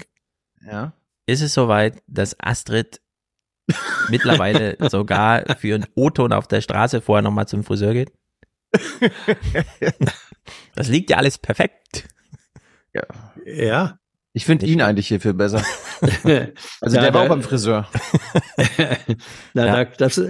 Ja. 0.65 0.93
Ist 1.25 1.41
es 1.41 1.53
soweit, 1.53 2.01
dass 2.07 2.35
Astrid 2.39 2.99
mittlerweile 4.09 4.77
sogar 4.89 5.43
für 5.57 5.75
einen 5.75 5.85
O-Ton 5.95 6.33
auf 6.33 6.47
der 6.47 6.61
Straße 6.61 7.01
vorher 7.01 7.21
noch 7.23 7.31
mal 7.31 7.47
zum 7.47 7.63
Friseur 7.63 7.93
geht? 7.93 8.11
Das 10.75 10.89
liegt 10.89 11.09
ja 11.09 11.17
alles 11.17 11.37
perfekt. 11.37 12.07
Ja. 12.95 13.03
Ja. 13.45 13.99
Ich 14.33 14.45
finde 14.45 14.65
ihn 14.65 14.81
eigentlich 14.81 15.07
hier 15.07 15.19
viel 15.21 15.33
besser. 15.33 15.61
Also 16.01 16.97
Ja, 16.97 17.01
der 17.03 17.03
war 17.03 17.11
da- 17.11 17.19
auch 17.21 17.27
beim 17.29 17.41
Friseur. 17.41 17.87
Na, 19.53 19.65
Ja. 19.65 19.83
da, 19.85 19.91
das, 19.97 20.21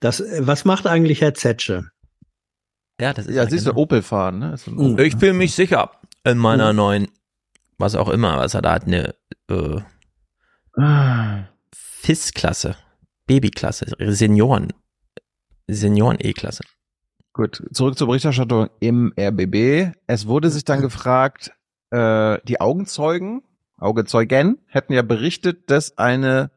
das, 0.00 0.22
was 0.40 0.64
macht 0.64 0.86
eigentlich 0.86 1.20
Herr 1.20 1.34
Zetsche? 1.34 1.90
Ja, 3.00 3.12
das 3.12 3.26
ist 3.26 3.34
Ja, 3.36 3.48
siehst 3.48 3.66
du. 3.68 3.74
Opel 3.76 4.02
fahren, 4.02 4.40
ne? 4.40 4.54
Ist 4.54 4.64
so 4.64 4.72
ein 4.72 4.74
Mhm. 4.76 4.92
Opel. 4.94 5.06
Ich 5.06 5.16
fühle 5.16 5.32
mich 5.34 5.54
sicher 5.54 5.92
in 6.24 6.38
meiner 6.38 6.72
neuen, 6.72 7.08
was 7.78 7.94
auch 7.94 8.08
immer, 8.08 8.36
was 8.38 8.54
er 8.54 8.62
da 8.62 8.72
hat, 8.74 8.86
eine 8.86 9.14
äh, 9.48 9.80
Ah. 10.80 11.44
FIS-Klasse, 11.74 12.76
Babyklasse, 13.26 13.86
Senioren, 14.12 14.72
Senioren-E-Klasse. 15.68 16.64
Gut, 17.32 17.62
zurück 17.72 17.96
zur 17.96 18.08
Berichterstattung 18.08 18.68
im 18.80 19.12
RBB. 19.18 19.92
Es 20.06 20.26
wurde 20.26 20.50
sich 20.50 20.64
dann 20.64 20.80
gefragt, 20.82 21.52
äh, 21.92 22.38
die 22.44 22.60
Augenzeugen, 22.60 23.42
Augezeugen 23.78 24.58
hätten 24.66 24.92
ja 24.92 25.02
berichtet, 25.02 25.70
dass 25.70 25.98
eine 25.98 26.50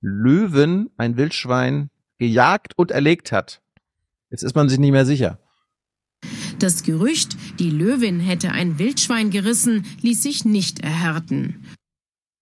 Löwen 0.00 0.90
ein 0.96 1.16
Wildschwein 1.16 1.90
gejagt 2.18 2.72
und 2.76 2.90
erlegt 2.90 3.32
hat. 3.32 3.60
Jetzt 4.30 4.42
ist 4.42 4.54
man 4.54 4.68
sich 4.68 4.78
nicht 4.78 4.92
mehr 4.92 5.06
sicher. 5.06 5.38
das 6.58 6.84
Gerücht, 6.84 7.36
die 7.58 7.70
Löwin 7.70 8.20
hätte 8.20 8.52
ein 8.52 8.78
Wildschwein 8.78 9.30
gerissen, 9.30 9.84
ließ 10.00 10.22
sich 10.22 10.44
nicht 10.44 10.78
erhärten. 10.80 11.66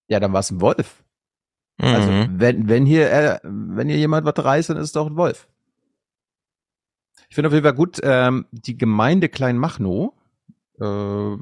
Ja, 0.09 0.20
dann 0.20 0.33
war 0.35 0.40
es 0.40 0.50
ein 0.50 0.61
Wolf. 0.61 1.02
Also 1.78 2.11
Mhm. 2.12 2.38
wenn, 2.38 2.68
wenn 2.68 2.85
hier, 2.85 3.11
äh, 3.11 3.40
wenn 3.44 3.88
hier 3.88 3.96
jemand 3.96 4.26
was 4.26 4.44
reißt, 4.44 4.68
dann 4.68 4.76
ist 4.76 4.85
es 4.88 4.92
doch 4.92 5.06
ein 5.06 5.16
Wolf. 5.16 5.48
Ich 7.30 7.35
finde 7.35 7.48
auf 7.48 7.54
jeden 7.54 7.64
Fall 7.64 7.74
gut, 7.74 7.98
ähm, 8.02 8.44
die 8.52 8.76
Gemeinde 8.76 9.28
Kleinmachnow, 9.30 10.12
äh, 10.80 11.37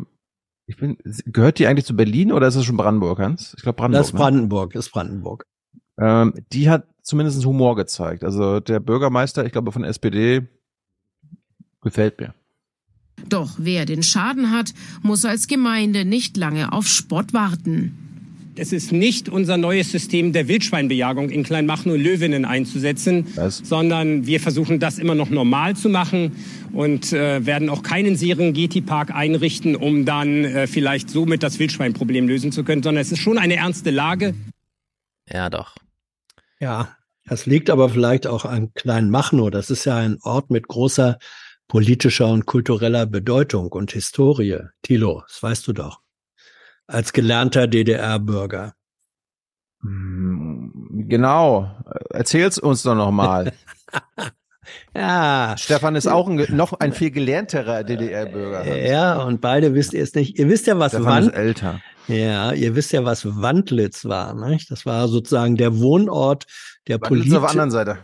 ich 0.68 0.76
bin, 0.76 0.98
gehört 1.24 1.59
die 1.59 1.66
eigentlich 1.66 1.87
zu 1.87 1.96
Berlin 1.96 2.31
oder 2.31 2.46
ist 2.46 2.57
das 2.57 2.64
schon 2.66 2.76
Brandenburg, 2.76 3.18
Hans? 3.18 3.54
Ich 3.57 3.62
glaube 3.62 3.76
Brandenburg. 3.76 4.00
Das 4.00 4.09
ist 4.09 4.16
Brandenburg, 4.16 4.74
ist 4.74 4.92
Brandenburg. 4.92 5.46
Ne? 5.96 6.07
Ähm, 6.07 6.35
die 6.52 6.68
hat 6.68 6.87
zumindest 7.02 7.44
Humor 7.46 7.74
gezeigt. 7.74 8.22
Also 8.22 8.61
der 8.61 8.78
Bürgermeister, 8.78 9.46
ich 9.46 9.52
glaube 9.52 9.72
von 9.72 9.83
SPD, 9.83 10.46
gefällt 11.81 12.20
mir. 12.20 12.35
Doch 13.26 13.54
wer 13.57 13.87
den 13.87 14.02
Schaden 14.02 14.50
hat, 14.50 14.74
muss 15.02 15.24
als 15.24 15.48
Gemeinde 15.48 16.04
nicht 16.04 16.37
lange 16.37 16.70
auf 16.70 16.87
Spott 16.87 17.33
warten. 17.33 18.07
Es 18.58 18.72
ist 18.72 18.92
nicht 18.92 19.28
unser 19.28 19.56
neues 19.56 19.90
System 19.90 20.32
der 20.32 20.48
Wildschweinbejagung 20.48 21.30
in 21.30 21.44
Kleinmachnow 21.44 21.96
Löwinnen 21.96 22.44
einzusetzen, 22.44 23.26
sondern 23.48 24.26
wir 24.26 24.40
versuchen 24.40 24.80
das 24.80 24.98
immer 24.98 25.14
noch 25.14 25.30
normal 25.30 25.76
zu 25.76 25.88
machen 25.88 26.32
und 26.72 27.12
äh, 27.12 27.46
werden 27.46 27.68
auch 27.68 27.82
keinen 27.82 28.16
Serengeti-Park 28.16 29.14
einrichten, 29.14 29.76
um 29.76 30.04
dann 30.04 30.44
äh, 30.44 30.66
vielleicht 30.66 31.10
somit 31.10 31.42
das 31.42 31.58
Wildschweinproblem 31.58 32.28
lösen 32.28 32.52
zu 32.52 32.64
können, 32.64 32.82
sondern 32.82 33.02
es 33.02 33.12
ist 33.12 33.20
schon 33.20 33.38
eine 33.38 33.56
ernste 33.56 33.90
Lage. 33.90 34.34
Ja, 35.30 35.50
doch. 35.50 35.76
Ja, 36.60 36.96
das 37.26 37.46
liegt 37.46 37.70
aber 37.70 37.88
vielleicht 37.88 38.26
auch 38.26 38.44
an 38.44 38.72
Kleinmachnow. 38.74 39.50
Das 39.50 39.70
ist 39.70 39.84
ja 39.84 39.96
ein 39.96 40.18
Ort 40.22 40.50
mit 40.50 40.66
großer 40.66 41.18
politischer 41.68 42.28
und 42.28 42.46
kultureller 42.46 43.06
Bedeutung 43.06 43.70
und 43.72 43.92
Historie. 43.92 44.58
Thilo, 44.82 45.22
das 45.28 45.42
weißt 45.42 45.66
du 45.68 45.74
doch. 45.74 46.00
Als 46.88 47.12
gelernter 47.12 47.68
DDR-Bürger. 47.68 48.72
Hm, 49.83 50.59
Genau. 51.09 51.70
Erzähl's 52.11 52.59
uns 52.59 52.83
doch 52.83 52.94
noch 52.94 53.11
mal. 53.11 53.53
ja. 54.96 55.55
Stefan 55.57 55.96
ist 55.96 56.07
auch 56.07 56.29
ein, 56.29 56.46
noch 56.51 56.72
ein 56.74 56.92
viel 56.92 57.11
gelernterer 57.11 57.85
DDR-Bürger. 57.85 58.77
Ja, 58.87 59.22
und 59.22 59.40
beide 59.40 59.74
wisst 59.74 59.94
ihr 59.94 60.03
es 60.03 60.14
nicht. 60.14 60.38
Ihr 60.38 60.48
wisst 60.48 60.66
ja, 60.66 60.79
was 60.79 60.92
Stefan 60.92 61.07
Wand, 61.07 61.27
ist 61.29 61.35
älter. 61.35 61.81
Ja, 62.09 62.53
ihr 62.53 62.74
wisst 62.74 62.92
ja, 62.92 63.05
was 63.05 63.24
Wandlitz 63.40 64.05
war, 64.05 64.35
nicht? 64.35 64.70
Das 64.70 64.87
war 64.87 65.09
sozusagen 65.09 65.57
der 65.57 65.79
Wohnort 65.79 66.46
der 66.87 67.01
Wandlitz 67.01 67.24
Polit 67.29 67.37
auf 67.37 67.42
der 67.42 67.51
anderen 67.51 67.70
Seite. 67.70 67.98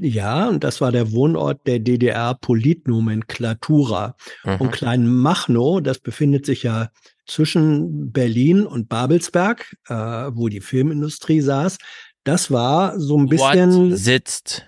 Ja, 0.00 0.48
und 0.48 0.64
das 0.64 0.80
war 0.80 0.92
der 0.92 1.12
Wohnort 1.12 1.66
der 1.66 1.78
DDR-Politnomenklatura. 1.80 4.16
Mhm. 4.44 4.54
Und 4.56 4.70
Kleinmachnow, 4.72 5.80
das 5.80 5.98
befindet 5.98 6.46
sich 6.46 6.62
ja 6.62 6.90
zwischen 7.26 8.12
Berlin 8.12 8.66
und 8.66 8.88
Babelsberg, 8.88 9.76
äh, 9.88 9.94
wo 9.94 10.48
die 10.48 10.60
Filmindustrie 10.60 11.40
saß. 11.40 11.78
Das 12.24 12.50
war 12.50 12.98
so 13.00 13.16
ein 13.18 13.26
bisschen 13.26 13.90
What 13.92 13.98
sitzt. 13.98 14.66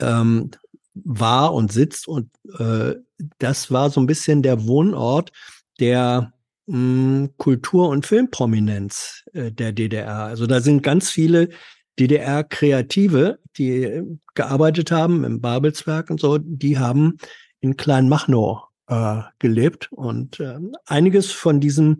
ähm, 0.00 0.50
war 0.94 1.54
und 1.54 1.72
sitzt 1.72 2.08
und 2.08 2.30
äh, 2.58 2.94
das 3.38 3.70
war 3.70 3.90
so 3.90 4.00
ein 4.00 4.06
bisschen 4.06 4.42
der 4.42 4.66
Wohnort 4.66 5.30
der 5.78 6.32
mh, 6.66 7.28
Kultur- 7.36 7.88
und 7.88 8.06
Filmprominenz 8.06 9.24
äh, 9.32 9.52
der 9.52 9.72
DDR. 9.72 10.24
Also 10.24 10.46
da 10.46 10.60
sind 10.60 10.82
ganz 10.82 11.10
viele 11.10 11.50
DDR-Kreative, 11.98 13.38
die 13.56 13.84
äh, 13.84 14.04
gearbeitet 14.34 14.90
haben 14.90 15.24
im 15.24 15.40
Babelsberg 15.40 16.10
und 16.10 16.20
so, 16.20 16.38
die 16.38 16.78
haben 16.78 17.18
in 17.60 17.76
Kleinmachnow 17.76 18.62
äh, 18.88 19.22
gelebt 19.38 19.90
und 19.92 20.40
äh, 20.40 20.58
einiges 20.86 21.32
von 21.32 21.60
diesem 21.60 21.98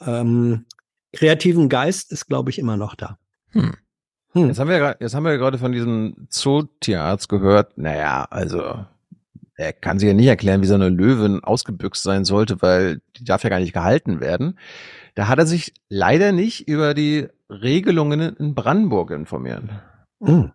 ähm, 0.00 0.66
kreativen 1.12 1.68
Geist 1.68 2.12
ist, 2.12 2.26
glaube 2.26 2.50
ich, 2.50 2.58
immer 2.58 2.76
noch 2.76 2.94
da. 2.94 3.18
Hm. 3.50 3.74
Jetzt 4.34 4.58
haben 4.58 4.68
wir 4.68 4.78
ja 4.78 4.96
jetzt 4.98 5.14
haben 5.14 5.24
wir 5.24 5.32
ja 5.32 5.36
gerade 5.36 5.58
von 5.58 5.72
diesem 5.72 6.26
Zootierarzt 6.30 7.28
gehört. 7.28 7.76
Naja, 7.76 8.26
also 8.30 8.86
er 9.56 9.72
kann 9.74 9.98
sich 9.98 10.06
ja 10.06 10.14
nicht 10.14 10.26
erklären, 10.26 10.62
wie 10.62 10.66
so 10.66 10.74
eine 10.74 10.88
Löwin 10.88 11.44
ausgebüxt 11.44 12.02
sein 12.02 12.24
sollte, 12.24 12.62
weil 12.62 13.02
die 13.16 13.24
darf 13.24 13.44
ja 13.44 13.50
gar 13.50 13.60
nicht 13.60 13.74
gehalten 13.74 14.20
werden. 14.20 14.58
Da 15.14 15.28
hat 15.28 15.38
er 15.38 15.46
sich 15.46 15.74
leider 15.90 16.32
nicht 16.32 16.66
über 16.66 16.94
die 16.94 17.28
Regelungen 17.60 18.20
in 18.20 18.54
Brandenburg 18.54 19.10
informiert. 19.10 19.64
Hm. 20.24 20.52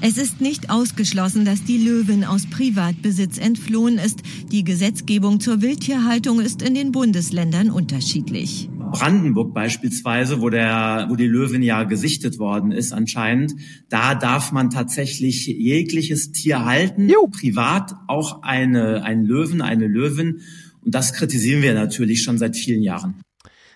Es 0.00 0.18
ist 0.18 0.40
nicht 0.40 0.70
ausgeschlossen, 0.70 1.44
dass 1.44 1.64
die 1.64 1.78
Löwin 1.78 2.24
aus 2.24 2.48
Privatbesitz 2.48 3.38
entflohen 3.38 3.98
ist. 3.98 4.20
Die 4.50 4.64
Gesetzgebung 4.64 5.40
zur 5.40 5.60
Wildtierhaltung 5.60 6.40
ist 6.40 6.62
in 6.62 6.74
den 6.74 6.92
Bundesländern 6.92 7.70
unterschiedlich. 7.70 8.68
Brandenburg 8.92 9.54
beispielsweise, 9.54 10.40
wo 10.40 10.50
der, 10.50 11.06
wo 11.08 11.16
die 11.16 11.26
Löwin 11.26 11.62
ja 11.62 11.84
gesichtet 11.84 12.38
worden 12.38 12.72
ist 12.72 12.92
anscheinend, 12.92 13.54
da 13.88 14.14
darf 14.14 14.52
man 14.52 14.70
tatsächlich 14.70 15.46
jegliches 15.46 16.32
Tier 16.32 16.64
halten, 16.64 17.10
privat 17.30 17.94
auch 18.06 18.42
eine, 18.42 19.02
einen 19.04 19.24
Löwen, 19.24 19.62
eine 19.62 19.86
Löwin. 19.86 20.40
Und 20.84 20.94
das 20.94 21.12
kritisieren 21.12 21.62
wir 21.62 21.74
natürlich 21.74 22.22
schon 22.22 22.38
seit 22.38 22.56
vielen 22.56 22.82
Jahren. 22.82 23.22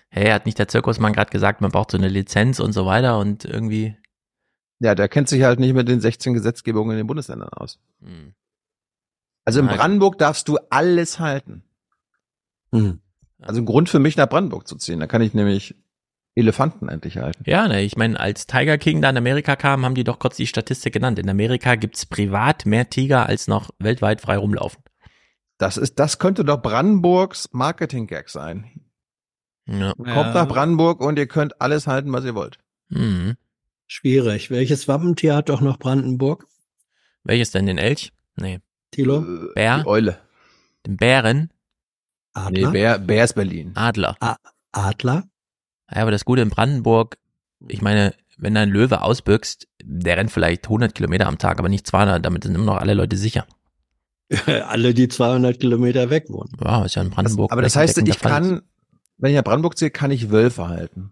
Hey, 0.09 0.31
hat 0.31 0.45
nicht 0.45 0.59
der 0.59 0.67
Zirkusmann 0.67 1.13
gerade 1.13 1.31
gesagt, 1.31 1.61
man 1.61 1.71
braucht 1.71 1.91
so 1.91 1.97
eine 1.97 2.07
Lizenz 2.07 2.59
und 2.59 2.73
so 2.73 2.85
weiter 2.85 3.19
und 3.19 3.45
irgendwie. 3.45 3.97
Ja, 4.79 4.95
der 4.95 5.09
kennt 5.09 5.27
sich 5.27 5.43
halt 5.43 5.59
nicht 5.59 5.73
mit 5.73 5.87
den 5.87 5.99
16 5.99 6.33
Gesetzgebungen 6.33 6.91
in 6.91 6.97
den 6.97 7.07
Bundesländern 7.07 7.49
aus. 7.49 7.79
Hm. 8.01 8.33
Also 9.43 9.59
in 9.59 9.65
Nein. 9.65 9.77
Brandenburg 9.77 10.17
darfst 10.17 10.47
du 10.47 10.57
alles 10.69 11.19
halten. 11.19 11.63
Hm. 12.71 12.99
Also 13.39 13.61
ein 13.61 13.65
Grund 13.65 13.89
für 13.89 13.99
mich 13.99 14.17
nach 14.17 14.27
Brandenburg 14.27 14.67
zu 14.67 14.75
ziehen. 14.75 14.99
Da 14.99 15.07
kann 15.07 15.21
ich 15.21 15.33
nämlich 15.33 15.75
Elefanten 16.35 16.87
endlich 16.89 17.17
halten. 17.17 17.43
Ja, 17.47 17.67
ne, 17.67 17.81
ich 17.81 17.97
meine, 17.97 18.19
als 18.19 18.45
Tiger 18.45 18.77
King 18.77 19.01
da 19.01 19.09
in 19.09 19.17
Amerika 19.17 19.55
kam, 19.55 19.83
haben 19.83 19.95
die 19.95 20.03
doch 20.03 20.19
kurz 20.19 20.37
die 20.37 20.47
Statistik 20.47 20.93
genannt. 20.93 21.17
In 21.17 21.29
Amerika 21.29 21.75
gibt's 21.75 22.05
privat 22.05 22.65
mehr 22.65 22.89
Tiger 22.89 23.25
als 23.25 23.47
noch 23.47 23.71
weltweit 23.79 24.21
frei 24.21 24.37
rumlaufen. 24.37 24.83
Das 25.57 25.77
ist, 25.77 25.97
das 25.97 26.19
könnte 26.19 26.45
doch 26.45 26.61
Brandenburgs 26.61 27.49
Marketing-Gag 27.53 28.29
sein. 28.29 28.86
Ja. 29.67 29.93
Kommt 29.93 30.33
nach 30.33 30.47
Brandenburg 30.47 31.01
und 31.01 31.19
ihr 31.19 31.27
könnt 31.27 31.61
alles 31.61 31.87
halten, 31.87 32.11
was 32.13 32.25
ihr 32.25 32.35
wollt. 32.35 32.59
Mhm. 32.89 33.35
Schwierig. 33.85 34.49
Welches 34.49 34.87
Wappentier 34.87 35.35
hat 35.35 35.49
doch 35.49 35.61
noch 35.61 35.77
Brandenburg? 35.77 36.47
Welches 37.23 37.51
denn? 37.51 37.65
Den 37.65 37.77
Elch? 37.77 38.11
Nee. 38.35 38.59
Thilo? 38.91 39.25
Bär? 39.53 39.79
Die 39.79 39.87
Eule. 39.87 40.17
Den 40.85 40.97
Bären? 40.97 41.51
Adler? 42.33 42.67
Nee, 42.67 42.71
Bär, 42.71 42.99
Bär 42.99 43.23
ist 43.23 43.33
Berlin. 43.33 43.71
Adler. 43.75 44.15
A 44.19 44.37
Adler? 44.71 45.23
Ja, 45.93 46.01
aber 46.01 46.11
das 46.11 46.25
Gute 46.25 46.41
in 46.41 46.49
Brandenburg, 46.49 47.17
ich 47.67 47.81
meine, 47.81 48.13
wenn 48.37 48.53
da 48.53 48.61
ein 48.61 48.69
Löwe 48.69 49.01
ausbüchst, 49.01 49.67
der 49.83 50.17
rennt 50.17 50.31
vielleicht 50.31 50.65
100 50.65 50.93
Kilometer 50.93 51.27
am 51.27 51.37
Tag, 51.37 51.59
aber 51.59 51.69
nicht 51.69 51.87
200, 51.87 52.23
damit 52.23 52.43
sind 52.43 52.55
immer 52.55 52.65
noch 52.65 52.77
alle 52.77 52.93
Leute 52.93 53.17
sicher. 53.17 53.45
Alle, 54.67 54.93
die 54.93 55.07
200 55.07 55.57
Kilometer 55.57 56.09
weg 56.09 56.25
wohnen. 56.27 56.51
Ja, 56.61 56.83
ist 56.83 56.95
ja 56.95 57.01
in 57.01 57.11
Brandenburg. 57.11 57.49
Aber 57.49 57.61
das 57.61 57.77
heißt, 57.77 57.97
ich 57.97 58.19
kann, 58.19 58.61
wenn 59.17 59.31
ich 59.31 59.35
nach 59.37 59.43
Brandenburg 59.43 59.77
ziehe, 59.77 59.91
kann 59.91 60.11
ich 60.11 60.29
Wölfe 60.31 60.67
halten. 60.67 61.11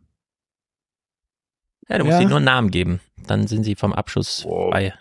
Ja, 1.90 1.98
du 1.98 2.06
musst 2.06 2.16
Ja. 2.16 2.22
ihnen 2.22 2.30
nur 2.30 2.38
einen 2.38 2.46
Namen 2.46 2.72
geben. 2.72 3.00
Dann 3.28 3.48
sind 3.48 3.64
sie 3.64 3.76
vom 3.76 3.94
Abschuss 3.94 4.42
frei. 4.42 4.94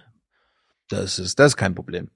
Das 0.88 1.18
ist, 1.18 1.38
das 1.38 1.52
ist 1.52 1.56
kein 1.56 1.74
Problem. 1.74 2.08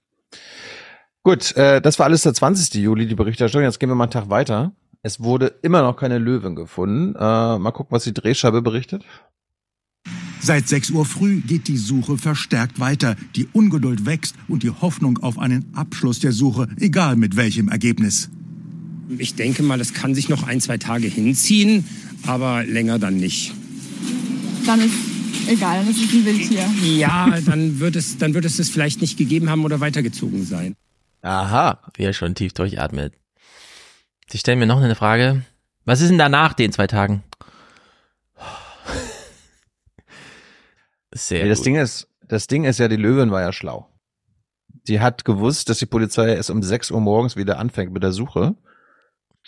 Gut, 1.22 1.56
äh, 1.56 1.80
das 1.80 1.98
war 1.98 2.06
alles 2.06 2.22
der 2.22 2.34
20. 2.34 2.74
Juli, 2.82 3.06
die 3.06 3.14
Berichterstattung. 3.14 3.64
Jetzt 3.64 3.80
gehen 3.80 3.88
wir 3.88 3.94
mal 3.94 4.04
einen 4.04 4.10
Tag 4.12 4.30
weiter. 4.30 4.72
Es 5.02 5.20
wurde 5.20 5.46
immer 5.62 5.82
noch 5.82 5.96
keine 5.96 6.18
Löwin 6.18 6.54
gefunden. 6.54 7.14
Äh, 7.14 7.58
mal 7.58 7.72
gucken, 7.72 7.92
was 7.94 8.04
die 8.04 8.14
Drehscheibe 8.14 8.62
berichtet. 8.62 9.04
Seit 10.40 10.68
6 10.68 10.90
Uhr 10.90 11.04
früh 11.04 11.40
geht 11.40 11.68
die 11.68 11.76
Suche 11.76 12.16
verstärkt 12.16 12.78
weiter. 12.78 13.16
Die 13.36 13.46
Ungeduld 13.52 14.06
wächst 14.06 14.36
und 14.48 14.62
die 14.62 14.70
Hoffnung 14.70 15.18
auf 15.18 15.38
einen 15.38 15.74
Abschluss 15.74 16.20
der 16.20 16.32
Suche, 16.32 16.68
egal 16.78 17.16
mit 17.16 17.36
welchem 17.36 17.68
Ergebnis. 17.68 18.30
Ich 19.16 19.34
denke 19.34 19.62
mal, 19.62 19.78
das 19.78 19.94
kann 19.94 20.14
sich 20.14 20.28
noch 20.28 20.42
ein, 20.46 20.60
zwei 20.60 20.76
Tage 20.76 21.06
hinziehen, 21.08 21.86
aber 22.26 22.64
länger 22.64 22.98
dann 22.98 23.16
nicht. 23.16 23.52
Dann 24.66 24.80
ist 24.80 24.94
egal, 25.48 25.78
dann 25.78 25.90
ist 25.90 26.02
es 26.04 26.12
ein 26.12 26.24
Wildtier. 26.26 26.68
Ja, 26.84 27.38
dann 27.40 27.78
wird 27.80 27.96
es, 27.96 28.18
dann 28.18 28.34
wird 28.34 28.44
es 28.44 28.58
es 28.58 28.68
vielleicht 28.68 29.00
nicht 29.00 29.16
gegeben 29.16 29.48
haben 29.48 29.64
oder 29.64 29.80
weitergezogen 29.80 30.44
sein. 30.44 30.74
Aha, 31.22 31.80
wie 31.96 32.04
er 32.04 32.12
schon 32.12 32.34
tief 32.34 32.52
durchatmet. 32.52 33.14
Sie 34.30 34.38
stellen 34.38 34.58
mir 34.58 34.66
noch 34.66 34.80
eine 34.80 34.94
Frage. 34.94 35.42
Was 35.84 36.00
ist 36.02 36.10
denn 36.10 36.18
danach 36.18 36.52
den 36.52 36.70
zwei 36.72 36.86
Tagen? 36.86 37.22
Sehr 41.14 41.42
Nee, 41.44 41.48
das 41.48 41.58
gut. 41.58 41.66
Ding 41.66 41.76
ist, 41.76 42.08
das 42.26 42.46
Ding 42.46 42.64
ist 42.64 42.78
ja, 42.78 42.88
die 42.88 42.96
Löwin 42.96 43.30
war 43.30 43.40
ja 43.40 43.52
schlau. 43.52 43.88
Die 44.86 45.00
hat 45.00 45.24
gewusst, 45.24 45.68
dass 45.68 45.78
die 45.78 45.86
Polizei 45.86 46.34
erst 46.34 46.50
um 46.50 46.62
6 46.62 46.90
Uhr 46.90 47.00
morgens 47.00 47.36
wieder 47.36 47.58
anfängt 47.58 47.92
mit 47.92 48.02
der 48.02 48.12
Suche. 48.12 48.54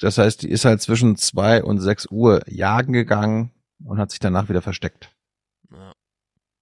Das 0.01 0.19
heißt, 0.19 0.43
die 0.43 0.51
ist 0.51 0.65
halt 0.65 0.81
zwischen 0.81 1.17
2 1.17 1.63
und 1.63 1.79
6 1.79 2.07
Uhr 2.11 2.43
jagen 2.49 2.93
gegangen 2.93 3.51
und 3.85 3.99
hat 3.99 4.11
sich 4.11 4.21
danach 4.21 4.49
wieder 4.49 4.63
versteckt. 4.63 5.11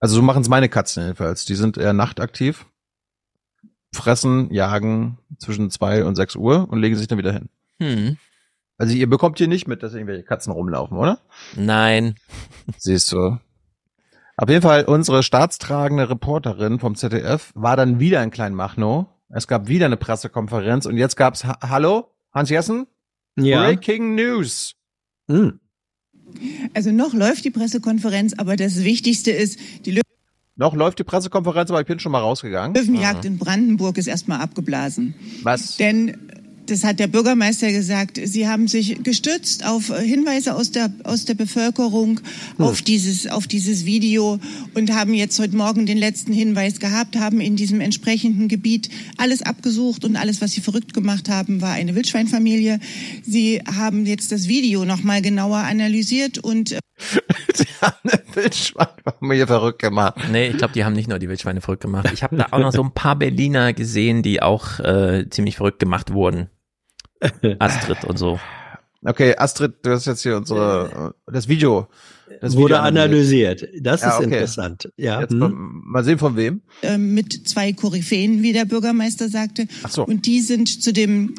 Also 0.00 0.16
so 0.16 0.22
machen 0.22 0.42
es 0.42 0.48
meine 0.48 0.68
Katzen 0.68 1.04
jedenfalls. 1.04 1.44
Die 1.44 1.54
sind 1.54 1.76
eher 1.76 1.92
nachtaktiv, 1.92 2.66
fressen, 3.94 4.52
jagen 4.52 5.18
zwischen 5.38 5.70
2 5.70 6.04
und 6.04 6.16
6 6.16 6.36
Uhr 6.36 6.68
und 6.68 6.80
legen 6.80 6.96
sich 6.96 7.08
dann 7.08 7.18
wieder 7.18 7.32
hin. 7.32 7.48
Hm. 7.80 8.16
Also 8.76 8.94
ihr 8.94 9.08
bekommt 9.08 9.38
hier 9.38 9.48
nicht 9.48 9.66
mit, 9.66 9.82
dass 9.82 9.94
irgendwelche 9.94 10.22
Katzen 10.22 10.52
rumlaufen, 10.52 10.96
oder? 10.98 11.20
Nein. 11.56 12.14
Siehst 12.76 13.10
du. 13.12 13.38
Auf 14.36 14.48
jeden 14.48 14.62
Fall, 14.62 14.84
unsere 14.84 15.24
staatstragende 15.24 16.08
Reporterin 16.10 16.78
vom 16.78 16.94
ZDF 16.94 17.50
war 17.56 17.76
dann 17.76 17.98
wieder 17.98 18.22
in 18.22 18.30
Kleinmachnow. 18.30 19.06
Es 19.30 19.48
gab 19.48 19.66
wieder 19.66 19.86
eine 19.86 19.96
Pressekonferenz 19.96 20.86
und 20.86 20.96
jetzt 20.96 21.16
gab's, 21.16 21.44
ha 21.44 21.58
hallo, 21.60 22.14
Hans 22.32 22.50
Jessen? 22.50 22.86
Ja. 23.44 23.62
Breaking 23.62 24.14
News. 24.14 24.74
Hm. 25.28 25.60
Also 26.74 26.92
noch 26.92 27.14
läuft 27.14 27.44
die 27.44 27.50
Pressekonferenz, 27.50 28.34
aber 28.36 28.56
das 28.56 28.84
Wichtigste 28.84 29.30
ist, 29.30 29.58
die 29.86 29.92
Lö 29.92 30.00
Noch 30.56 30.74
läuft 30.74 30.98
die 30.98 31.04
Pressekonferenz, 31.04 31.70
aber 31.70 31.80
ich 31.80 31.86
bin 31.86 31.98
schon 31.98 32.12
mal 32.12 32.20
rausgegangen. 32.20 32.74
Löwenjagd 32.74 33.24
in 33.24 33.38
Brandenburg 33.38 33.98
ist 33.98 34.06
erstmal 34.06 34.40
abgeblasen. 34.40 35.14
Was? 35.42 35.76
Denn 35.76 36.27
das 36.70 36.84
hat 36.84 36.98
der 36.98 37.06
Bürgermeister 37.06 37.72
gesagt. 37.72 38.20
Sie 38.22 38.46
haben 38.46 38.68
sich 38.68 39.02
gestützt 39.02 39.64
auf 39.64 39.92
Hinweise 39.98 40.54
aus 40.54 40.70
der, 40.70 40.92
aus 41.04 41.24
der 41.24 41.34
Bevölkerung, 41.34 42.20
auf, 42.58 42.82
dieses, 42.82 43.26
auf 43.26 43.46
dieses 43.46 43.84
Video 43.84 44.38
und 44.74 44.92
haben 44.92 45.14
jetzt 45.14 45.38
heute 45.38 45.56
Morgen 45.56 45.86
den 45.86 45.98
letzten 45.98 46.32
Hinweis 46.32 46.78
gehabt, 46.78 47.16
haben 47.16 47.40
in 47.40 47.56
diesem 47.56 47.80
entsprechenden 47.80 48.48
Gebiet 48.48 48.90
alles 49.16 49.42
abgesucht 49.42 50.04
und 50.04 50.16
alles, 50.16 50.40
was 50.40 50.52
sie 50.52 50.60
verrückt 50.60 50.94
gemacht 50.94 51.28
haben, 51.28 51.60
war 51.60 51.72
eine 51.72 51.94
Wildschweinfamilie. 51.94 52.80
Sie 53.22 53.62
haben 53.66 54.06
jetzt 54.06 54.32
das 54.32 54.48
Video 54.48 54.84
nochmal 54.84 55.22
genauer 55.22 55.58
analysiert 55.58 56.38
und 56.38 56.72
äh, 56.72 56.78
Wildschweinfamilie 58.34 59.46
verrückt 59.46 59.80
gemacht. 59.80 60.16
Nee, 60.30 60.48
ich 60.48 60.58
glaube, 60.58 60.74
die 60.74 60.84
haben 60.84 60.94
nicht 60.94 61.08
nur 61.08 61.18
die 61.18 61.28
Wildschweine 61.28 61.60
verrückt 61.60 61.82
gemacht. 61.82 62.08
Ich 62.18 62.22
habe 62.24 62.36
da 62.36 62.48
auch 62.50 62.58
noch 62.58 62.72
so 62.72 62.82
ein 62.82 62.92
paar 62.92 63.14
Berliner 63.16 63.72
gesehen, 63.72 64.22
die 64.22 64.42
auch 64.42 64.80
äh, 64.80 65.26
ziemlich 65.30 65.56
verrückt 65.56 65.78
gemacht 65.78 66.12
wurden. 66.12 66.48
Astrid 67.58 68.04
und 68.04 68.18
so. 68.18 68.38
Okay, 69.04 69.34
Astrid, 69.36 69.74
du 69.82 69.90
hast 69.90 70.06
jetzt 70.06 70.22
hier 70.22 70.36
unsere 70.36 71.14
das 71.26 71.48
Video. 71.48 71.86
Das 72.40 72.54
Wurde 72.54 72.74
Video 72.74 72.84
analysiert. 72.84 73.68
Das 73.80 74.02
Ja, 74.02 74.10
ist 74.10 74.14
okay. 74.16 74.24
interessant. 74.24 74.92
Ja. 74.96 75.20
Jetzt 75.20 75.30
hm. 75.32 75.82
mal, 75.84 76.04
sehen 76.04 76.18
von 76.18 76.36
wem. 76.36 76.62
ähm, 76.82 77.14
mit 77.14 77.48
zwei 77.48 77.72
Koryphäen, 77.72 78.42
wie 78.42 78.52
der 78.52 78.64
Bürgermeister 78.64 79.28
sagte. 79.28 79.66
Ach 79.82 79.90
so. 79.90 80.04
Und 80.04 80.26
die 80.26 80.40
sind 80.40 80.82
zu 80.82 80.92
dem 80.92 81.34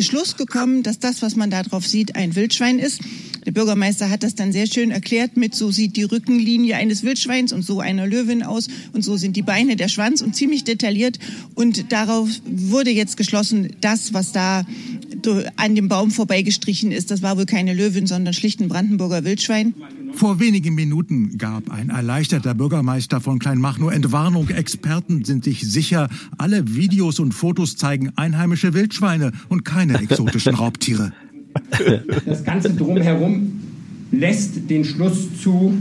Schluss 0.00 0.36
gekommen, 0.36 0.82
dass 0.82 0.98
das, 0.98 1.22
was 1.22 1.36
man 1.36 1.50
da 1.50 1.62
drauf 1.62 1.86
sieht, 1.86 2.16
ein 2.16 2.34
Wildschwein 2.34 2.78
ist. 2.78 3.00
Der 3.46 3.52
Bürgermeister 3.52 4.10
hat 4.10 4.22
das 4.22 4.34
dann 4.34 4.52
sehr 4.52 4.66
schön 4.66 4.90
erklärt 4.90 5.36
mit, 5.36 5.54
so 5.54 5.70
sieht 5.70 5.96
die 5.96 6.02
Rückenlinie 6.04 6.76
eines 6.76 7.02
Wildschweins 7.04 7.52
und 7.52 7.62
so 7.62 7.80
einer 7.80 8.06
Löwin 8.06 8.42
aus 8.42 8.68
und 8.92 9.02
so 9.02 9.16
sind 9.16 9.36
die 9.36 9.42
Beine, 9.42 9.76
der 9.76 9.88
Schwanz 9.88 10.22
und 10.22 10.34
ziemlich 10.34 10.64
detailliert. 10.64 11.18
Und 11.54 11.92
darauf 11.92 12.28
wurde 12.44 12.90
jetzt 12.90 13.16
geschlossen, 13.16 13.76
das, 13.80 14.12
was 14.14 14.32
da 14.32 14.64
an 15.56 15.74
dem 15.74 15.88
Baum 15.88 16.10
vorbeigestrichen 16.10 16.92
ist, 16.92 17.10
das 17.10 17.22
war 17.22 17.36
wohl 17.36 17.46
keine 17.46 17.74
Löwin, 17.74 18.06
sondern 18.06 18.34
schlicht 18.34 18.60
ein 18.60 18.68
Brandenburger 18.68 19.24
Wildschwein. 19.24 19.74
Vor 20.12 20.40
wenigen 20.40 20.74
Minuten 20.74 21.38
gab 21.38 21.70
ein 21.70 21.90
erleichterter 21.90 22.54
Bürgermeister 22.54 23.20
von 23.20 23.38
Kleinmachnow 23.38 23.92
Entwarnung. 23.92 24.48
Experten 24.48 25.24
sind 25.24 25.44
sich 25.44 25.60
sicher, 25.62 26.08
alle 26.38 26.74
Videos 26.74 27.18
und 27.18 27.32
Fotos 27.32 27.76
zeigen 27.76 28.12
einheimische 28.16 28.74
Wildschweine 28.74 29.32
und 29.48 29.64
keine 29.64 30.00
exotischen 30.00 30.54
Raubtiere. 30.56 31.12
Das 32.26 32.44
Ganze 32.44 32.70
drumherum 32.70 33.60
lässt 34.12 34.70
den 34.70 34.84
Schluss 34.84 35.40
zu, 35.40 35.74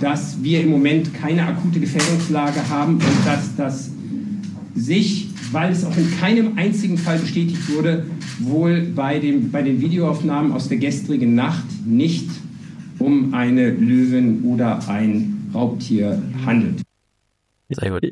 dass 0.00 0.42
wir 0.42 0.60
im 0.60 0.70
Moment 0.70 1.14
keine 1.14 1.46
akute 1.46 1.80
Gefährdungslage 1.80 2.68
haben 2.68 2.94
und 2.94 3.26
dass 3.26 3.56
das 3.56 3.90
sich, 4.74 5.28
weil 5.52 5.72
es 5.72 5.84
auch 5.84 5.96
in 5.96 6.10
keinem 6.18 6.56
einzigen 6.56 6.98
Fall 6.98 7.18
bestätigt 7.18 7.68
wurde, 7.68 8.06
wohl 8.40 8.82
bei, 8.94 9.18
dem, 9.18 9.50
bei 9.50 9.62
den 9.62 9.80
Videoaufnahmen 9.80 10.52
aus 10.52 10.68
der 10.68 10.78
gestrigen 10.78 11.34
Nacht 11.34 11.64
nicht 11.84 12.28
um 12.98 13.34
eine 13.34 13.70
Löwin 13.70 14.42
oder 14.44 14.88
ein 14.88 15.50
Raubtier 15.54 16.22
handelt. 16.44 16.82
Sehr 17.68 17.90
gut. 17.90 18.06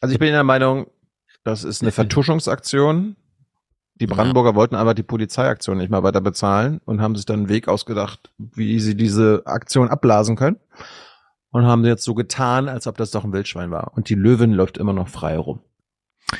Also 0.00 0.12
ich 0.12 0.18
bin 0.18 0.32
der 0.32 0.44
Meinung, 0.44 0.86
das 1.44 1.64
ist 1.64 1.82
eine 1.82 1.92
Vertuschungsaktion. 1.92 3.16
Die 3.98 4.06
Brandenburger 4.06 4.54
wollten 4.54 4.74
aber 4.74 4.94
die 4.94 5.02
Polizeiaktion 5.02 5.78
nicht 5.78 5.90
mal 5.90 6.02
weiter 6.02 6.20
bezahlen 6.20 6.80
und 6.84 7.00
haben 7.00 7.16
sich 7.16 7.24
dann 7.24 7.40
einen 7.40 7.48
Weg 7.48 7.68
ausgedacht, 7.68 8.30
wie 8.36 8.78
sie 8.80 8.94
diese 8.94 9.42
Aktion 9.46 9.88
abblasen 9.88 10.36
können. 10.36 10.58
Und 11.56 11.64
haben 11.64 11.86
jetzt 11.86 12.04
so 12.04 12.12
getan, 12.14 12.68
als 12.68 12.86
ob 12.86 12.98
das 12.98 13.10
doch 13.12 13.24
ein 13.24 13.32
Wildschwein 13.32 13.70
war. 13.70 13.92
Und 13.96 14.10
die 14.10 14.14
Löwin 14.14 14.52
läuft 14.52 14.76
immer 14.76 14.92
noch 14.92 15.08
frei 15.08 15.38
rum. 15.38 15.60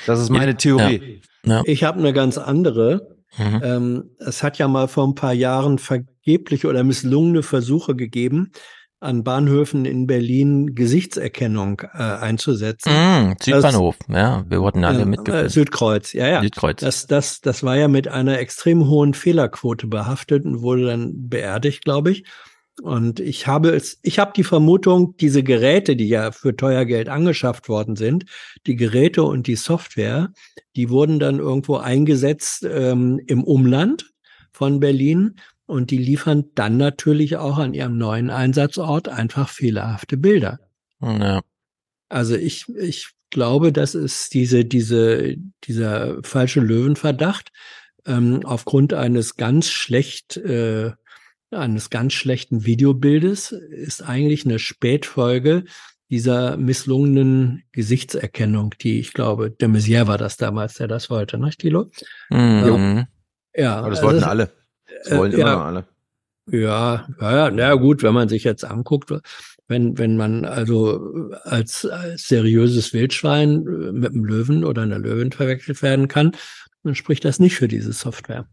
Das 0.07 0.21
ist 0.21 0.29
meine 0.29 0.57
Theorie. 0.59 1.23
Ich 1.65 1.85
habe 1.85 1.99
eine 1.99 2.13
ganz 2.13 2.37
andere. 2.37 3.17
Mhm. 3.39 3.61
Ähm, 3.63 4.11
es 4.19 4.43
hat 4.43 4.59
ja 4.59 4.69
mal 4.69 4.89
vor 4.89 5.07
ein 5.07 5.15
paar 5.15 5.33
Jahren 5.33 5.79
vergebliche 5.79 6.69
oder 6.69 6.85
misslungene 6.85 7.43
Versuche 7.43 7.95
gegeben, 7.97 8.53
an 9.01 9.25
Bahnhöfen 9.25 9.87
in 9.87 10.07
Berlin 10.07 10.75
Gesichtserkennung 10.75 11.81
äh, 11.95 11.99
einzusetzen. 12.03 12.91
Mm, 12.93 13.35
Das- 13.39 13.45
Südbahnhof, 13.47 13.97
ja, 14.09 14.45
wir 14.49 14.61
wurden 14.61 14.85
alle 14.85 15.03
äh, 15.03 15.05
mitgefilmt. 15.07 15.51
Südkreuz, 15.51 16.13
ja, 16.13 16.29
ja. 16.29 16.43
Südkreuz. 16.43 16.81
Das, 16.81 17.07
das, 17.07 17.41
das 17.41 17.63
war 17.63 17.77
ja 17.77 17.89
mit 17.89 18.09
einer 18.09 18.39
extrem 18.39 18.87
hohen 18.89 19.15
Fehlerquote 19.15 19.87
behaftet 19.87 20.45
und 20.45 20.61
wurde 20.63 20.87
dann 20.87 21.29
beerdigt, 21.29 21.85
glaube 21.85 22.11
ich. 22.11 22.25
Und 22.83 23.21
ich 23.21 23.47
habe 23.47 23.71
es, 23.71 23.99
ich 24.03 24.19
habe 24.19 24.33
die 24.37 24.45
Vermutung, 24.45 25.17
diese 25.17 25.43
Geräte, 25.43 25.97
die 25.97 26.09
ja 26.09 26.31
für 26.31 26.55
teuer 26.55 26.85
Geld 26.85 27.09
angeschafft 27.09 27.69
worden 27.69 27.97
sind, 27.97 28.27
die 28.67 28.77
Geräte 28.77 29.23
und 29.23 29.47
die 29.47 29.57
Software, 29.57 30.33
die 30.77 30.91
wurden 30.91 31.19
dann 31.19 31.39
irgendwo 31.39 31.77
eingesetzt 31.77 32.67
ähm, 32.71 33.21
im 33.27 33.45
Umland 33.45 34.13
von 34.53 34.79
Berlin 34.81 35.37
und 35.65 35.91
die 35.91 35.99
liefern 35.99 36.45
dann 36.55 36.77
natürlich 36.77 37.37
auch 37.37 37.59
an 37.59 37.75
ihrem 37.75 37.97
neuen 37.97 38.31
Einsatzort 38.31 39.09
einfach 39.09 39.49
fehlerhafte 39.49 40.17
Bilder. 40.17 40.61
Ja. 41.01 41.41
Also 42.09 42.37
ich, 42.37 42.69
ich 42.69 43.09
glaube, 43.31 43.73
das 43.73 43.95
ist 43.95 44.35
diese, 44.35 44.65
diese, 44.65 45.37
dieser 45.65 46.23
falsche 46.23 46.61
Löwenverdacht 46.61 47.51
ähm, 48.07 48.41
aufgrund 48.45 48.95
eines 48.95 49.37
ganz 49.37 49.69
schlecht, 49.69 50.37
äh, 50.37 50.93
eines 51.51 51.91
ganz 51.91 52.13
schlechten 52.13 52.65
Videobildes 52.65 53.53
ist 53.53 54.03
eigentlich 54.03 54.45
eine 54.45 54.59
Spätfolge 54.59 55.65
dieser 56.11 56.57
misslungenen 56.57 57.63
Gesichtserkennung, 57.73 58.75
die 58.81 59.01
ich 59.01 59.13
glaube, 59.13 59.51
de 59.51 59.69
Maizière 59.69 60.07
war 60.07 60.19
das 60.19 60.37
damals, 60.37 60.75
der 60.75 60.87
das 60.89 61.11
wollte, 61.11 61.39
ne, 61.39 61.51
Thilo? 61.51 61.91
Mhm. 62.31 63.07
Ja, 63.55 63.77
Aber 63.77 63.91
das 63.91 63.99
also 63.99 64.09
wollten 64.09 64.23
es- 64.23 64.29
alle. 64.29 64.53
Das 65.03 65.13
äh, 65.13 65.19
wollen 65.19 65.33
immer 65.33 65.41
ja. 65.43 65.65
alle. 65.65 65.85
Ja, 66.49 67.09
ja, 67.21 67.37
ja, 67.37 67.51
na 67.51 67.75
gut, 67.75 68.05
wenn 68.05 68.15
man 68.15 68.29
sich 68.29 68.45
jetzt 68.45 68.65
anguckt, 68.65 69.13
wenn, 69.67 69.99
wenn 69.99 70.17
man 70.17 70.45
also 70.45 71.33
als, 71.43 71.85
als 71.87 72.29
seriöses 72.29 72.93
Wildschwein 72.93 73.67
äh, 73.67 73.93
mit 73.93 74.13
einem 74.13 74.25
Löwen 74.25 74.65
oder 74.65 74.83
einer 74.83 75.01
Löwin 75.01 75.33
verwechselt 75.33 75.83
werden 75.83 76.07
kann, 76.07 76.33
dann 76.85 76.95
spricht 76.95 77.25
das 77.25 77.41
nicht 77.41 77.57
für 77.57 77.67
diese 77.67 77.93
Software. 77.93 78.47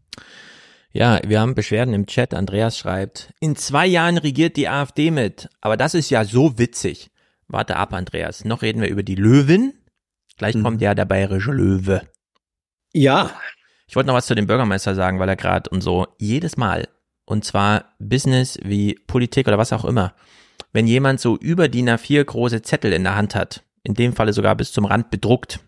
Ja, 0.94 1.20
wir 1.26 1.40
haben 1.40 1.56
Beschwerden 1.56 1.92
im 1.92 2.06
Chat. 2.06 2.34
Andreas 2.34 2.78
schreibt, 2.78 3.34
in 3.40 3.56
zwei 3.56 3.84
Jahren 3.84 4.16
regiert 4.16 4.56
die 4.56 4.68
AfD 4.68 5.10
mit. 5.10 5.48
Aber 5.60 5.76
das 5.76 5.92
ist 5.92 6.08
ja 6.08 6.24
so 6.24 6.56
witzig. 6.56 7.10
Warte 7.48 7.76
ab, 7.76 7.92
Andreas. 7.92 8.44
Noch 8.44 8.62
reden 8.62 8.80
wir 8.80 8.88
über 8.88 9.02
die 9.02 9.16
Löwin. 9.16 9.74
Gleich 10.38 10.60
kommt 10.62 10.80
ja 10.80 10.94
der 10.94 11.04
bayerische 11.04 11.50
Löwe. 11.50 12.02
Ja. 12.92 13.32
Ich 13.88 13.96
wollte 13.96 14.06
noch 14.06 14.14
was 14.14 14.26
zu 14.26 14.36
dem 14.36 14.46
Bürgermeister 14.46 14.94
sagen, 14.94 15.18
weil 15.18 15.28
er 15.28 15.34
gerade 15.34 15.68
und 15.68 15.80
so 15.80 16.06
jedes 16.18 16.56
Mal, 16.56 16.88
und 17.24 17.44
zwar 17.44 17.96
Business 17.98 18.56
wie 18.62 18.94
Politik 18.94 19.48
oder 19.48 19.58
was 19.58 19.72
auch 19.72 19.84
immer, 19.84 20.14
wenn 20.72 20.86
jemand 20.86 21.20
so 21.20 21.36
über 21.36 21.68
DIN 21.68 21.90
A4 21.90 22.22
große 22.22 22.62
Zettel 22.62 22.92
in 22.92 23.02
der 23.02 23.16
Hand 23.16 23.34
hat, 23.34 23.64
in 23.82 23.94
dem 23.94 24.12
Falle 24.12 24.32
sogar 24.32 24.54
bis 24.54 24.72
zum 24.72 24.84
Rand 24.84 25.10
bedruckt, 25.10 25.58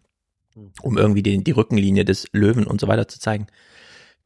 um 0.82 0.96
irgendwie 0.96 1.22
die, 1.22 1.42
die 1.42 1.50
Rückenlinie 1.50 2.04
des 2.04 2.28
Löwen 2.32 2.66
und 2.66 2.80
so 2.80 2.86
weiter 2.86 3.08
zu 3.08 3.18
zeigen, 3.18 3.48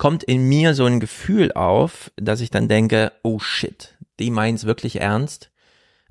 kommt 0.00 0.24
in 0.24 0.48
mir 0.48 0.72
so 0.72 0.86
ein 0.86 0.98
Gefühl 0.98 1.52
auf, 1.52 2.10
dass 2.16 2.40
ich 2.40 2.50
dann 2.50 2.68
denke, 2.68 3.12
oh 3.22 3.38
shit, 3.38 3.98
die 4.18 4.30
meint's 4.30 4.64
wirklich 4.64 4.98
ernst, 4.98 5.50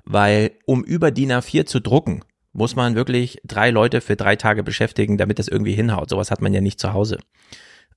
weil 0.04 0.52
um 0.64 0.84
über 0.84 1.10
DIN 1.10 1.32
A4 1.32 1.66
zu 1.66 1.80
drucken, 1.80 2.24
muss 2.52 2.76
man 2.76 2.94
wirklich 2.94 3.40
drei 3.44 3.70
Leute 3.70 4.00
für 4.00 4.14
drei 4.14 4.36
Tage 4.36 4.62
beschäftigen, 4.62 5.18
damit 5.18 5.40
das 5.40 5.48
irgendwie 5.48 5.72
hinhaut. 5.74 6.08
Sowas 6.08 6.30
hat 6.30 6.40
man 6.40 6.54
ja 6.54 6.60
nicht 6.60 6.78
zu 6.78 6.92
Hause. 6.92 7.18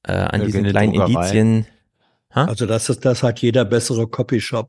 Äh, 0.02 0.14
an 0.14 0.40
Ja, 0.40 0.46
diesen 0.48 0.64
kleinen 0.66 0.94
Druckerei. 0.94 1.14
Indizien. 1.14 1.68
Ha? 2.34 2.46
Also 2.46 2.66
das 2.66 2.90
ist, 2.90 3.06
das 3.06 3.22
hat 3.22 3.40
jeder 3.44 3.64
bessere 3.64 4.08
Copyshop. 4.08 4.66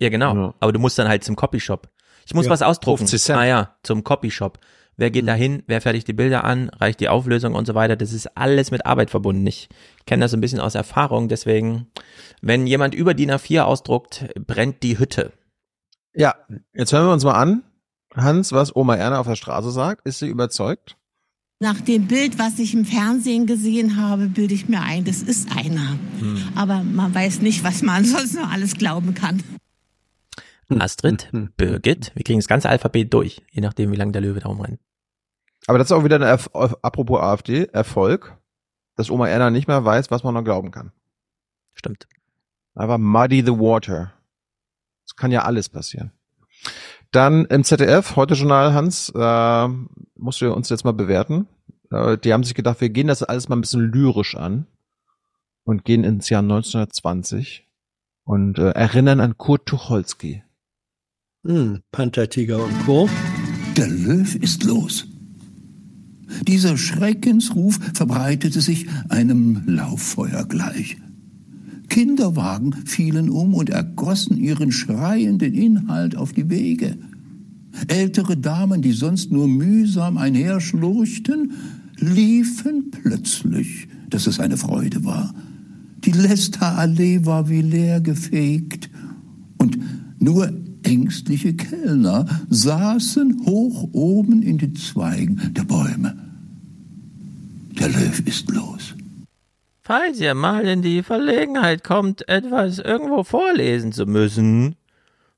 Ja, 0.00 0.08
genau. 0.08 0.54
Aber 0.58 0.72
du 0.72 0.80
musst 0.80 0.98
dann 0.98 1.06
halt 1.06 1.22
zum 1.22 1.36
Copyshop. 1.36 1.88
Ich 2.26 2.34
muss 2.34 2.46
Ja, 2.46 2.50
was 2.50 2.62
ausdrucken. 2.62 3.06
50 3.06 3.22
Cent. 3.22 3.38
Ah 3.38 3.44
ja, 3.46 3.76
zum 3.84 4.02
Copyshop. 4.02 4.58
Wer 4.98 5.12
geht 5.12 5.28
da 5.28 5.34
hin? 5.34 5.62
Wer 5.68 5.80
fertigt 5.80 6.08
die 6.08 6.12
Bilder 6.12 6.42
an? 6.42 6.70
Reicht 6.70 6.98
die 6.98 7.08
Auflösung 7.08 7.54
und 7.54 7.68
so 7.68 7.76
weiter? 7.76 7.94
Das 7.94 8.12
ist 8.12 8.36
alles 8.36 8.72
mit 8.72 8.84
Arbeit 8.84 9.10
verbunden. 9.10 9.46
Ich 9.46 9.68
kenne 10.06 10.24
das 10.24 10.34
ein 10.34 10.40
bisschen 10.40 10.58
aus 10.58 10.74
Erfahrung. 10.74 11.28
Deswegen, 11.28 11.86
wenn 12.42 12.66
jemand 12.66 12.96
über 12.96 13.14
DIN 13.14 13.30
A4 13.30 13.62
ausdruckt, 13.62 14.26
brennt 14.34 14.82
die 14.82 14.98
Hütte. 14.98 15.32
Ja, 16.14 16.34
jetzt 16.74 16.92
hören 16.92 17.06
wir 17.06 17.12
uns 17.12 17.22
mal 17.22 17.40
an, 17.40 17.62
Hans, 18.12 18.50
was 18.50 18.74
Oma 18.74 18.96
Erna 18.96 19.20
auf 19.20 19.28
der 19.28 19.36
Straße 19.36 19.70
sagt. 19.70 20.04
Ist 20.04 20.18
sie 20.18 20.26
überzeugt? 20.26 20.96
Nach 21.60 21.80
dem 21.80 22.08
Bild, 22.08 22.36
was 22.40 22.58
ich 22.58 22.74
im 22.74 22.84
Fernsehen 22.84 23.46
gesehen 23.46 23.96
habe, 23.96 24.26
bilde 24.26 24.54
ich 24.54 24.68
mir 24.68 24.80
ein, 24.80 25.04
das 25.04 25.22
ist 25.22 25.56
einer. 25.56 25.96
Aber 26.56 26.82
man 26.82 27.14
weiß 27.14 27.40
nicht, 27.40 27.62
was 27.62 27.82
man 27.82 28.04
sonst 28.04 28.34
noch 28.34 28.50
alles 28.50 28.74
glauben 28.74 29.14
kann. 29.14 29.44
Astrid, 30.70 31.30
Birgit, 31.56 32.12
wir 32.16 32.24
kriegen 32.24 32.40
das 32.40 32.48
ganze 32.48 32.68
Alphabet 32.68 33.14
durch, 33.14 33.42
je 33.52 33.62
nachdem, 33.62 33.92
wie 33.92 33.96
lange 33.96 34.12
der 34.12 34.20
Löwe 34.22 34.40
da 34.40 34.48
rumrennt. 34.48 34.80
Aber 35.68 35.76
das 35.76 35.88
ist 35.88 35.92
auch 35.92 36.02
wieder 36.02 36.16
ein 36.16 36.22
Erf 36.22 36.48
apropos 36.54 37.20
AfD, 37.20 37.66
Erfolg, 37.66 38.38
dass 38.96 39.10
Oma 39.10 39.28
Erna 39.28 39.50
nicht 39.50 39.68
mehr 39.68 39.84
weiß, 39.84 40.10
was 40.10 40.24
man 40.24 40.32
noch 40.32 40.42
glauben 40.42 40.70
kann. 40.70 40.92
Stimmt. 41.74 42.08
Aber 42.74 42.96
muddy 42.96 43.42
the 43.42 43.52
water. 43.52 44.14
Es 45.04 45.14
kann 45.14 45.30
ja 45.30 45.42
alles 45.42 45.68
passieren. 45.68 46.10
Dann 47.10 47.44
im 47.44 47.64
ZDF, 47.64 48.16
heute 48.16 48.32
Journal, 48.32 48.72
Hans, 48.72 49.12
äh, 49.14 49.68
musst 50.16 50.40
du 50.40 50.50
uns 50.54 50.70
jetzt 50.70 50.86
mal 50.86 50.92
bewerten. 50.92 51.46
Äh, 51.90 52.16
die 52.16 52.32
haben 52.32 52.44
sich 52.44 52.54
gedacht, 52.54 52.80
wir 52.80 52.88
gehen 52.88 53.08
das 53.08 53.22
alles 53.22 53.50
mal 53.50 53.56
ein 53.56 53.60
bisschen 53.60 53.92
lyrisch 53.92 54.36
an 54.36 54.66
und 55.64 55.84
gehen 55.84 56.02
ins 56.02 56.30
Jahr 56.30 56.42
1920 56.42 57.68
und 58.24 58.58
äh, 58.58 58.70
erinnern 58.70 59.20
an 59.20 59.36
Kurt 59.36 59.66
Tucholsky. 59.66 60.42
Hm, 61.44 61.82
Panthertiger 61.92 62.64
und 62.64 62.86
Co. 62.86 63.06
Der 63.76 63.86
Löw 63.86 64.34
ist 64.34 64.64
los. 64.64 65.06
Dieser 66.46 66.76
Schreckensruf 66.76 67.78
verbreitete 67.94 68.60
sich 68.60 68.86
einem 69.08 69.62
Lauffeuer 69.66 70.44
gleich. 70.44 70.96
Kinderwagen 71.88 72.74
fielen 72.84 73.30
um 73.30 73.54
und 73.54 73.70
ergossen 73.70 74.36
ihren 74.36 74.72
schreienden 74.72 75.54
Inhalt 75.54 76.16
auf 76.16 76.32
die 76.32 76.50
Wege. 76.50 76.96
Ältere 77.86 78.36
Damen, 78.36 78.82
die 78.82 78.92
sonst 78.92 79.30
nur 79.30 79.48
mühsam 79.48 80.18
einherschlurchten, 80.18 81.52
liefen 81.96 82.90
plötzlich, 82.90 83.88
dass 84.10 84.26
es 84.26 84.40
eine 84.40 84.56
Freude 84.56 85.04
war. 85.04 85.34
Die 86.04 86.12
Leicester-Allee 86.12 87.24
war 87.24 87.48
wie 87.48 87.62
leer 87.62 88.00
gefegt. 88.00 88.90
Und 89.58 89.78
nur 90.20 90.52
ängstliche 90.82 91.54
Kellner 91.54 92.26
saßen 92.48 93.46
hoch 93.46 93.88
oben 93.92 94.42
in 94.42 94.58
den 94.58 94.76
Zweigen 94.76 95.52
der 95.54 95.64
Bäume. 95.64 96.16
Der 97.78 97.88
Löw 97.88 98.20
ist 98.26 98.50
los. 98.50 98.94
Falls 99.82 100.20
ihr 100.20 100.34
mal 100.34 100.66
in 100.66 100.82
die 100.82 101.02
Verlegenheit 101.02 101.82
kommt, 101.82 102.28
etwas 102.28 102.78
irgendwo 102.78 103.24
vorlesen 103.24 103.92
zu 103.92 104.04
müssen, 104.04 104.76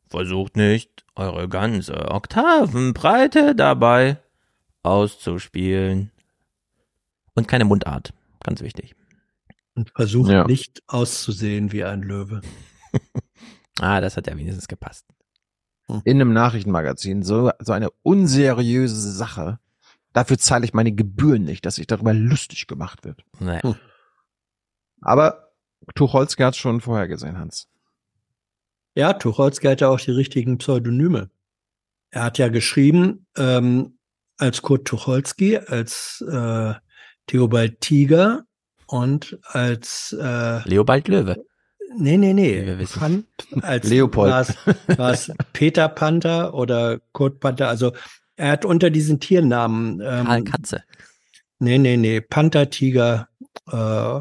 versucht 0.09 0.57
nicht, 0.57 1.05
eure 1.15 1.49
ganze 1.49 2.11
Oktavenbreite 2.11 3.55
dabei 3.55 4.19
auszuspielen. 4.83 6.11
Und 7.35 7.47
keine 7.47 7.65
Mundart, 7.65 8.13
ganz 8.43 8.61
wichtig. 8.61 8.97
Und 9.75 9.91
versucht 9.95 10.31
ja. 10.31 10.45
nicht 10.47 10.83
auszusehen 10.89 11.71
wie 11.73 11.85
ein 11.85 12.03
Löwe. 12.03 12.41
ah, 13.81 14.01
das 14.01 14.17
hat 14.17 14.27
ja 14.27 14.37
wenigstens 14.37 14.67
gepasst. 14.67 15.07
In 16.05 16.21
einem 16.21 16.33
Nachrichtenmagazin, 16.33 17.23
so, 17.23 17.51
so 17.59 17.73
eine 17.73 17.91
unseriöse 18.03 19.13
Sache. 19.13 19.59
Dafür 20.13 20.39
zahle 20.39 20.65
ich 20.65 20.75
meine 20.75 20.93
Gebühren 20.93 21.45
nicht, 21.45 21.65
dass 21.65 21.77
sich 21.77 21.87
darüber 21.87 22.13
lustig 22.13 22.67
gemacht 22.67 23.05
wird. 23.05 23.25
Nee. 23.39 23.61
Hm. 23.63 23.77
Aber 25.01 25.53
Tucholsky 25.95 26.43
hat 26.43 26.57
schon 26.57 26.81
vorher 26.81 27.09
gesehen, 27.09 27.39
Hans. 27.39 27.69
Ja, 28.95 29.13
Tucholsky 29.13 29.69
hatte 29.69 29.89
auch 29.89 30.01
die 30.01 30.11
richtigen 30.11 30.59
Pseudonyme. 30.59 31.31
Er 32.11 32.25
hat 32.25 32.39
ja 32.39 32.49
geschrieben, 32.49 33.27
ähm, 33.37 33.99
als 34.37 34.63
Kurt 34.63 34.87
Tucholsky, 34.87 35.59
als 35.59 36.25
äh, 36.29 36.75
Theobald 37.27 37.81
Tiger 37.81 38.45
und 38.87 39.39
als 39.45 40.17
äh, 40.21 40.69
Leobald 40.69 41.07
Löwe. 41.07 41.45
Nee, 41.97 42.17
nee, 42.17 42.33
nee. 42.33 42.87
Pan, 42.87 43.25
als 43.63 43.89
Leopold. 43.89 44.57
War 44.97 45.13
es 45.13 45.33
Peter 45.53 45.89
Panther 45.89 46.55
oder 46.55 47.01
Kurt 47.13 47.41
Panther? 47.41 47.69
Also 47.69 47.93
er 48.37 48.53
hat 48.53 48.65
unter 48.65 48.91
diesen 48.91 49.21
Tiernamen. 49.21 50.01
Ähm, 50.01 50.27
Karl 50.27 50.45
Katze. 50.45 50.83
Nee, 51.59 51.79
nee, 51.79 51.97
nee. 51.97 52.21
Panther, 52.21 52.71
Tiger, 52.71 53.29
äh, 53.71 54.21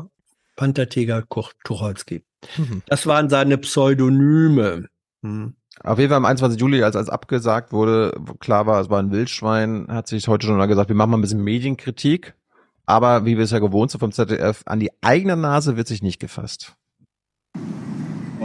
Panther, 0.56 0.90
Tiger, 0.90 1.22
Kurt 1.22 1.56
Tucholsky. 1.64 2.24
Mhm. 2.58 2.82
Das 2.88 3.06
waren 3.06 3.30
seine 3.30 3.58
Pseudonyme. 3.58 4.88
Mhm. 5.22 5.56
Auf 5.82 5.98
jeden 6.00 6.10
Fall 6.10 6.18
am 6.18 6.26
21. 6.26 6.60
Juli, 6.60 6.84
als 6.84 6.96
als 6.96 7.10
abgesagt 7.10 7.72
wurde, 7.72 8.20
klar 8.40 8.66
war, 8.66 8.82
es 8.82 8.90
war 8.90 9.02
ein 9.02 9.12
Wildschwein, 9.12 9.88
hat 9.88 10.08
sich 10.08 10.28
heute 10.28 10.48
schon 10.48 10.58
mal 10.58 10.66
gesagt, 10.66 10.90
wir 10.90 10.96
machen 10.96 11.12
mal 11.12 11.18
ein 11.18 11.22
bisschen 11.22 11.44
Medienkritik. 11.44 12.36
Aber 12.86 13.24
wie 13.24 13.38
wir 13.38 13.44
es 13.44 13.52
ja 13.52 13.60
gewohnt 13.60 13.92
sind 13.92 14.00
vom 14.00 14.12
ZDF, 14.12 14.64
an 14.66 14.80
die 14.80 14.92
eigene 15.02 15.38
Nase 15.38 15.78
wird 15.78 15.88
sich 15.88 16.02
nicht 16.02 16.20
gefasst. 16.20 16.76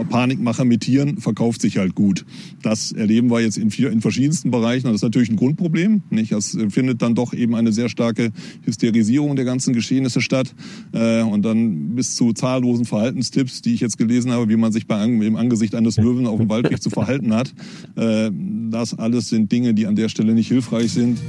Panikmacher 0.03 0.65
mit 0.65 0.81
Tieren 0.81 1.17
verkauft 1.17 1.61
sich 1.61 1.77
halt 1.77 1.95
gut. 1.95 2.25
Das 2.61 2.91
erleben 2.91 3.29
wir 3.29 3.39
jetzt 3.41 3.57
in, 3.57 3.71
vier, 3.71 3.91
in 3.91 4.01
verschiedensten 4.01 4.51
Bereichen. 4.51 4.87
Das 4.87 4.95
ist 4.95 5.03
natürlich 5.03 5.29
ein 5.29 5.35
Grundproblem. 5.35 6.03
Nicht? 6.09 6.31
Es 6.31 6.57
findet 6.69 7.01
dann 7.01 7.15
doch 7.15 7.33
eben 7.33 7.55
eine 7.55 7.71
sehr 7.71 7.89
starke 7.89 8.31
Hysterisierung 8.63 9.35
der 9.35 9.45
ganzen 9.45 9.73
Geschehnisse 9.73 10.21
statt. 10.21 10.53
Äh, 10.93 11.21
und 11.21 11.43
dann 11.43 11.95
bis 11.95 12.15
zu 12.15 12.33
zahllosen 12.33 12.85
Verhaltenstipps, 12.85 13.61
die 13.61 13.73
ich 13.73 13.79
jetzt 13.79 13.97
gelesen 13.97 14.31
habe, 14.31 14.49
wie 14.49 14.57
man 14.57 14.71
sich 14.71 14.87
bei, 14.87 15.03
im 15.03 15.35
Angesicht 15.35 15.75
eines 15.75 15.97
Löwen 15.97 16.27
auf 16.27 16.39
dem 16.39 16.49
Waldweg 16.49 16.81
zu 16.81 16.89
verhalten 16.89 17.33
hat. 17.33 17.53
Äh, 17.95 18.31
das 18.69 18.93
alles 18.93 19.29
sind 19.29 19.51
Dinge, 19.51 19.73
die 19.73 19.87
an 19.87 19.95
der 19.95 20.09
Stelle 20.09 20.33
nicht 20.33 20.47
hilfreich 20.47 20.91
sind. 20.91 21.19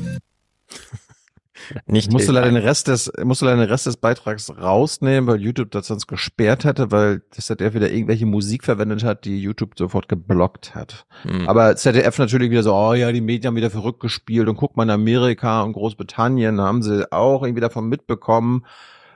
Nicht 1.86 2.12
musst 2.12 2.28
du 2.28 2.32
leider 2.32 2.50
den 2.50 2.56
Rest 2.56 2.88
des, 2.88 3.12
musst 3.24 3.42
du 3.42 3.46
leider 3.46 3.58
den 3.58 3.68
Rest 3.68 3.86
des 3.86 3.96
Beitrags 3.96 4.50
rausnehmen, 4.50 5.28
weil 5.28 5.40
YouTube 5.40 5.70
das 5.70 5.86
sonst 5.86 6.06
gesperrt 6.06 6.64
hätte, 6.64 6.90
weil 6.90 7.22
das 7.34 7.46
ZDF 7.46 7.74
wieder 7.74 7.90
irgendwelche 7.90 8.26
Musik 8.26 8.64
verwendet 8.64 9.04
hat, 9.04 9.24
die 9.24 9.40
YouTube 9.40 9.78
sofort 9.78 10.08
geblockt 10.08 10.74
hat. 10.74 11.06
Hm. 11.22 11.48
Aber 11.48 11.76
ZDF 11.76 12.18
natürlich 12.18 12.50
wieder 12.50 12.62
so, 12.62 12.74
oh 12.74 12.94
ja, 12.94 13.12
die 13.12 13.20
Medien 13.20 13.48
haben 13.48 13.56
wieder 13.56 13.70
verrückt 13.70 14.00
gespielt 14.00 14.48
und 14.48 14.56
guck 14.56 14.76
mal 14.76 14.84
in 14.84 14.90
Amerika 14.90 15.62
und 15.62 15.72
Großbritannien, 15.72 16.60
haben 16.60 16.82
sie 16.82 17.10
auch 17.12 17.42
irgendwie 17.42 17.60
davon 17.60 17.88
mitbekommen, 17.88 18.64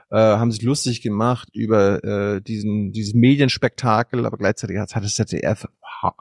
äh, 0.09 0.17
haben 0.17 0.51
sich 0.51 0.61
lustig 0.61 1.01
gemacht 1.01 1.49
über 1.53 2.03
äh, 2.03 2.41
diesen, 2.41 2.91
dieses 2.91 3.13
Medienspektakel, 3.13 4.25
aber 4.25 4.37
gleichzeitig 4.37 4.77
hat, 4.77 4.95
hat 4.95 5.03
das 5.03 5.15
ZDF 5.15 5.67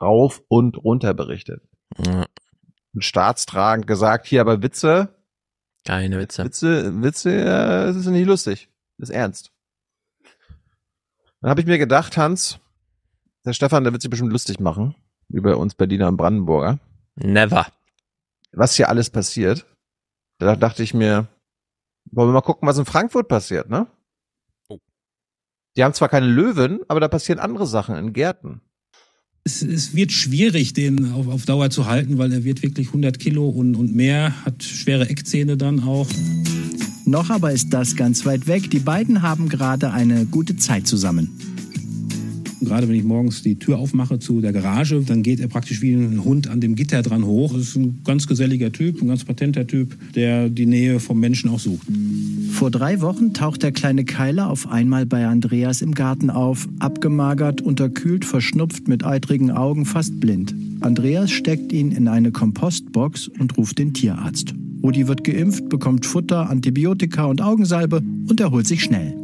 rauf 0.00 0.42
und 0.48 0.76
runter 0.76 1.14
berichtet. 1.14 1.62
Ja. 1.98 2.26
Und 2.94 3.04
staatstragend 3.04 3.86
gesagt, 3.86 4.26
hier 4.26 4.40
aber 4.40 4.62
Witze, 4.62 5.14
keine 5.84 6.18
Witze. 6.18 6.44
Witze, 6.44 7.02
Witze, 7.02 7.30
äh, 7.30 7.90
ist 7.90 8.06
nicht 8.06 8.26
lustig. 8.26 8.68
Das 8.98 9.08
ist 9.08 9.14
ernst. 9.14 9.52
Dann 11.40 11.50
habe 11.50 11.60
ich 11.60 11.66
mir 11.66 11.78
gedacht, 11.78 12.16
Hans, 12.16 12.58
der 13.44 13.54
Stefan, 13.54 13.84
der 13.84 13.92
wird 13.92 14.02
sich 14.02 14.10
bestimmt 14.10 14.32
lustig 14.32 14.60
machen 14.60 14.94
über 15.28 15.56
uns 15.56 15.74
Berliner 15.74 16.08
und 16.08 16.16
Brandenburger. 16.16 16.78
Never. 17.14 17.66
Was 18.52 18.74
hier 18.74 18.88
alles 18.88 19.10
passiert. 19.10 19.64
Da 20.38 20.56
dachte 20.56 20.82
ich 20.82 20.92
mir, 20.92 21.28
wollen 22.10 22.28
wir 22.28 22.34
mal 22.34 22.40
gucken, 22.40 22.68
was 22.68 22.78
in 22.78 22.84
Frankfurt 22.84 23.28
passiert, 23.28 23.70
ne? 23.70 23.86
Oh. 24.68 24.78
Die 25.76 25.84
haben 25.84 25.94
zwar 25.94 26.08
keine 26.08 26.26
Löwen, 26.26 26.80
aber 26.88 27.00
da 27.00 27.08
passieren 27.08 27.38
andere 27.38 27.66
Sachen 27.66 27.96
in 27.96 28.12
Gärten 28.12 28.60
es, 29.44 29.62
es 29.62 29.94
wird 29.94 30.12
schwierig, 30.12 30.74
den 30.74 31.12
auf, 31.12 31.28
auf 31.28 31.46
Dauer 31.46 31.70
zu 31.70 31.86
halten, 31.86 32.18
weil 32.18 32.32
er 32.32 32.44
wird 32.44 32.62
wirklich 32.62 32.88
100 32.88 33.18
Kilo 33.18 33.48
und, 33.48 33.74
und 33.74 33.94
mehr, 33.94 34.44
hat 34.44 34.62
schwere 34.62 35.08
Eckzähne 35.08 35.56
dann 35.56 35.80
auch. 35.80 36.08
Noch 37.06 37.30
aber 37.30 37.52
ist 37.52 37.72
das 37.72 37.96
ganz 37.96 38.24
weit 38.24 38.46
weg. 38.46 38.70
Die 38.70 38.78
beiden 38.78 39.22
haben 39.22 39.48
gerade 39.48 39.92
eine 39.92 40.26
gute 40.26 40.56
Zeit 40.56 40.86
zusammen. 40.86 41.30
Gerade 42.60 42.88
wenn 42.88 42.94
ich 42.94 43.04
morgens 43.04 43.42
die 43.42 43.58
Tür 43.58 43.78
aufmache 43.78 44.18
zu 44.18 44.40
der 44.40 44.52
Garage, 44.52 45.02
dann 45.06 45.22
geht 45.22 45.40
er 45.40 45.48
praktisch 45.48 45.80
wie 45.80 45.94
ein 45.94 46.24
Hund 46.24 46.48
an 46.48 46.60
dem 46.60 46.74
Gitter 46.74 47.02
dran 47.02 47.24
hoch. 47.24 47.54
Das 47.54 47.62
ist 47.62 47.76
ein 47.76 48.00
ganz 48.04 48.26
geselliger 48.26 48.70
Typ, 48.70 49.00
ein 49.00 49.08
ganz 49.08 49.24
patenter 49.24 49.66
Typ, 49.66 49.96
der 50.14 50.50
die 50.50 50.66
Nähe 50.66 51.00
vom 51.00 51.18
Menschen 51.18 51.50
auch 51.50 51.58
sucht. 51.58 51.86
Vor 52.50 52.70
drei 52.70 53.00
Wochen 53.00 53.32
taucht 53.32 53.62
der 53.62 53.72
kleine 53.72 54.04
Keiler 54.04 54.50
auf 54.50 54.68
einmal 54.68 55.06
bei 55.06 55.26
Andreas 55.26 55.80
im 55.80 55.94
Garten 55.94 56.28
auf, 56.28 56.68
abgemagert, 56.78 57.62
unterkühlt, 57.62 58.24
verschnupft, 58.24 58.88
mit 58.88 59.04
eitrigen 59.04 59.50
Augen, 59.50 59.86
fast 59.86 60.20
blind. 60.20 60.54
Andreas 60.80 61.30
steckt 61.30 61.72
ihn 61.72 61.92
in 61.92 62.08
eine 62.08 62.30
Kompostbox 62.30 63.28
und 63.28 63.56
ruft 63.56 63.78
den 63.78 63.94
Tierarzt. 63.94 64.54
Rudi 64.82 65.08
wird 65.08 65.24
geimpft, 65.24 65.68
bekommt 65.68 66.06
Futter, 66.06 66.48
Antibiotika 66.48 67.24
und 67.24 67.42
Augensalbe 67.42 68.02
und 68.28 68.40
erholt 68.40 68.66
sich 68.66 68.82
schnell. 68.82 69.19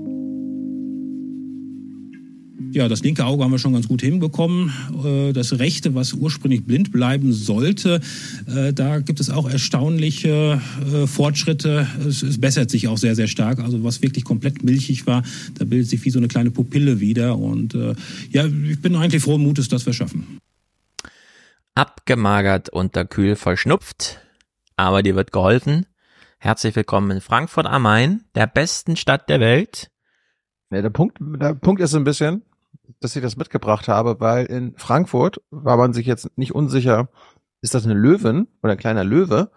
Ja, 2.77 2.89
das 2.89 3.03
linke 3.03 3.25
Auge 3.25 3.43
haben 3.43 3.53
wir 3.53 3.59
schon 3.59 3.73
ganz 3.73 3.89
gut 3.89 4.03
hinbekommen. 4.03 4.71
Äh, 5.03 5.33
das 5.33 5.59
rechte, 5.59 5.95
was 5.95 6.13
ursprünglich 6.13 6.67
blind 6.67 6.93
bleiben 6.93 7.33
sollte, 7.33 8.03
äh, 8.55 8.75
da 8.75 8.99
gibt 8.99 9.19
es 9.19 9.31
auch 9.31 9.49
erstaunliche 9.49 10.61
äh, 10.93 11.07
Fortschritte. 11.07 11.87
Es, 12.07 12.39
bessert 12.39 12.69
sich 12.69 12.87
auch 12.89 12.99
sehr, 12.99 13.15
sehr 13.15 13.29
stark. 13.29 13.61
Also 13.61 13.83
was 13.83 14.03
wirklich 14.03 14.25
komplett 14.25 14.63
milchig 14.63 15.07
war, 15.07 15.23
da 15.55 15.65
bildet 15.65 15.89
sich 15.89 16.05
wie 16.05 16.11
so 16.11 16.19
eine 16.19 16.29
kleine 16.29 16.51
Pupille 16.51 17.01
wieder. 17.01 17.39
Und 17.39 17.75
ja, 18.31 18.45
ich 18.45 18.83
bin 18.83 18.95
eigentlich 18.95 19.23
frohen 19.23 19.43
Mutes, 19.43 19.69
dass 19.69 19.87
wir 19.87 19.95
schaffen. 19.95 20.39
Abgemagert, 21.75 22.69
unterkühl, 22.69 23.37
verschnupft, 23.37 24.21
aber 24.77 25.03
dir 25.03 25.17
wird 25.17 25.33
geholfen. 25.33 25.87
Herzlich 26.39 26.77
willkommen 26.77 27.11
in 27.11 27.21
Frankfurt 27.23 27.65
am 27.65 27.83
Main, 27.83 28.25
der 28.35 28.47
besten 28.47 28.97
Stadt 28.97 29.31
der 29.31 29.41
Welt. 29.41 29.91
Ja, 30.71 30.83
der 30.83 30.91
Punkt, 30.91 31.17
der 31.21 31.55
Punkt 31.55 31.81
ist 31.81 31.93
so 31.93 31.97
ein 31.97 32.05
bisschen, 32.05 32.43
dass 33.01 33.17
ich 33.17 33.23
das 33.23 33.37
mitgebracht 33.37 33.89
habe, 33.89 34.21
weil 34.21 34.47
in 34.47 34.75
Frankfurt 34.77 35.41
war 35.51 35.77
man 35.77 35.93
sich 35.93 36.07
jetzt 36.07 36.37
nicht 36.37 36.55
unsicher, 36.55 37.09
ist 37.61 37.75
das 37.75 37.85
eine 37.85 37.95
Löwin 37.95 38.47
oder 38.63 38.73
ein 38.73 38.79
kleiner 38.79 39.05
Löwe, 39.05 39.51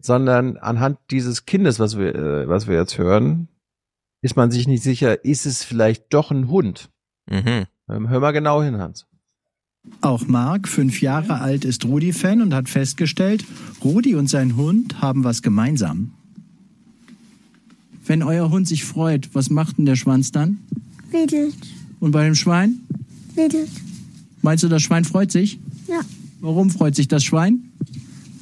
sondern 0.00 0.56
anhand 0.56 0.98
dieses 1.10 1.46
Kindes, 1.46 1.78
was 1.78 1.98
wir, 1.98 2.14
äh, 2.14 2.48
was 2.48 2.66
wir 2.66 2.76
jetzt 2.76 2.98
hören, 2.98 3.48
ist 4.20 4.36
man 4.36 4.50
sich 4.50 4.66
nicht 4.66 4.82
sicher, 4.82 5.24
ist 5.24 5.46
es 5.46 5.64
vielleicht 5.64 6.12
doch 6.12 6.30
ein 6.30 6.48
Hund? 6.48 6.90
Mhm. 7.30 7.64
Ähm, 7.88 8.08
hör 8.08 8.20
mal 8.20 8.32
genau 8.32 8.62
hin, 8.62 8.78
Hans. 8.78 9.06
Auch 10.00 10.26
Marc, 10.26 10.66
fünf 10.66 11.02
Jahre 11.02 11.40
alt, 11.40 11.64
ist 11.64 11.84
Rudi-Fan 11.84 12.40
und 12.40 12.54
hat 12.54 12.68
festgestellt, 12.68 13.44
Rudi 13.82 14.14
und 14.14 14.28
sein 14.28 14.56
Hund 14.56 15.02
haben 15.02 15.24
was 15.24 15.42
gemeinsam. 15.42 16.14
Wenn 18.06 18.22
euer 18.22 18.50
Hund 18.50 18.66
sich 18.66 18.84
freut, 18.84 19.34
was 19.34 19.50
macht 19.50 19.78
denn 19.78 19.86
der 19.86 19.96
Schwanz 19.96 20.32
dann? 20.32 20.58
Wedelt. 21.10 21.56
Und 22.04 22.10
bei 22.10 22.22
dem 22.26 22.34
Schwein? 22.34 22.86
Wedelt. 23.34 23.70
Meinst 24.42 24.62
du, 24.62 24.68
das 24.68 24.82
Schwein 24.82 25.06
freut 25.06 25.32
sich? 25.32 25.58
Ja. 25.88 26.00
Warum 26.40 26.68
freut 26.68 26.94
sich 26.94 27.08
das 27.08 27.24
Schwein? 27.24 27.72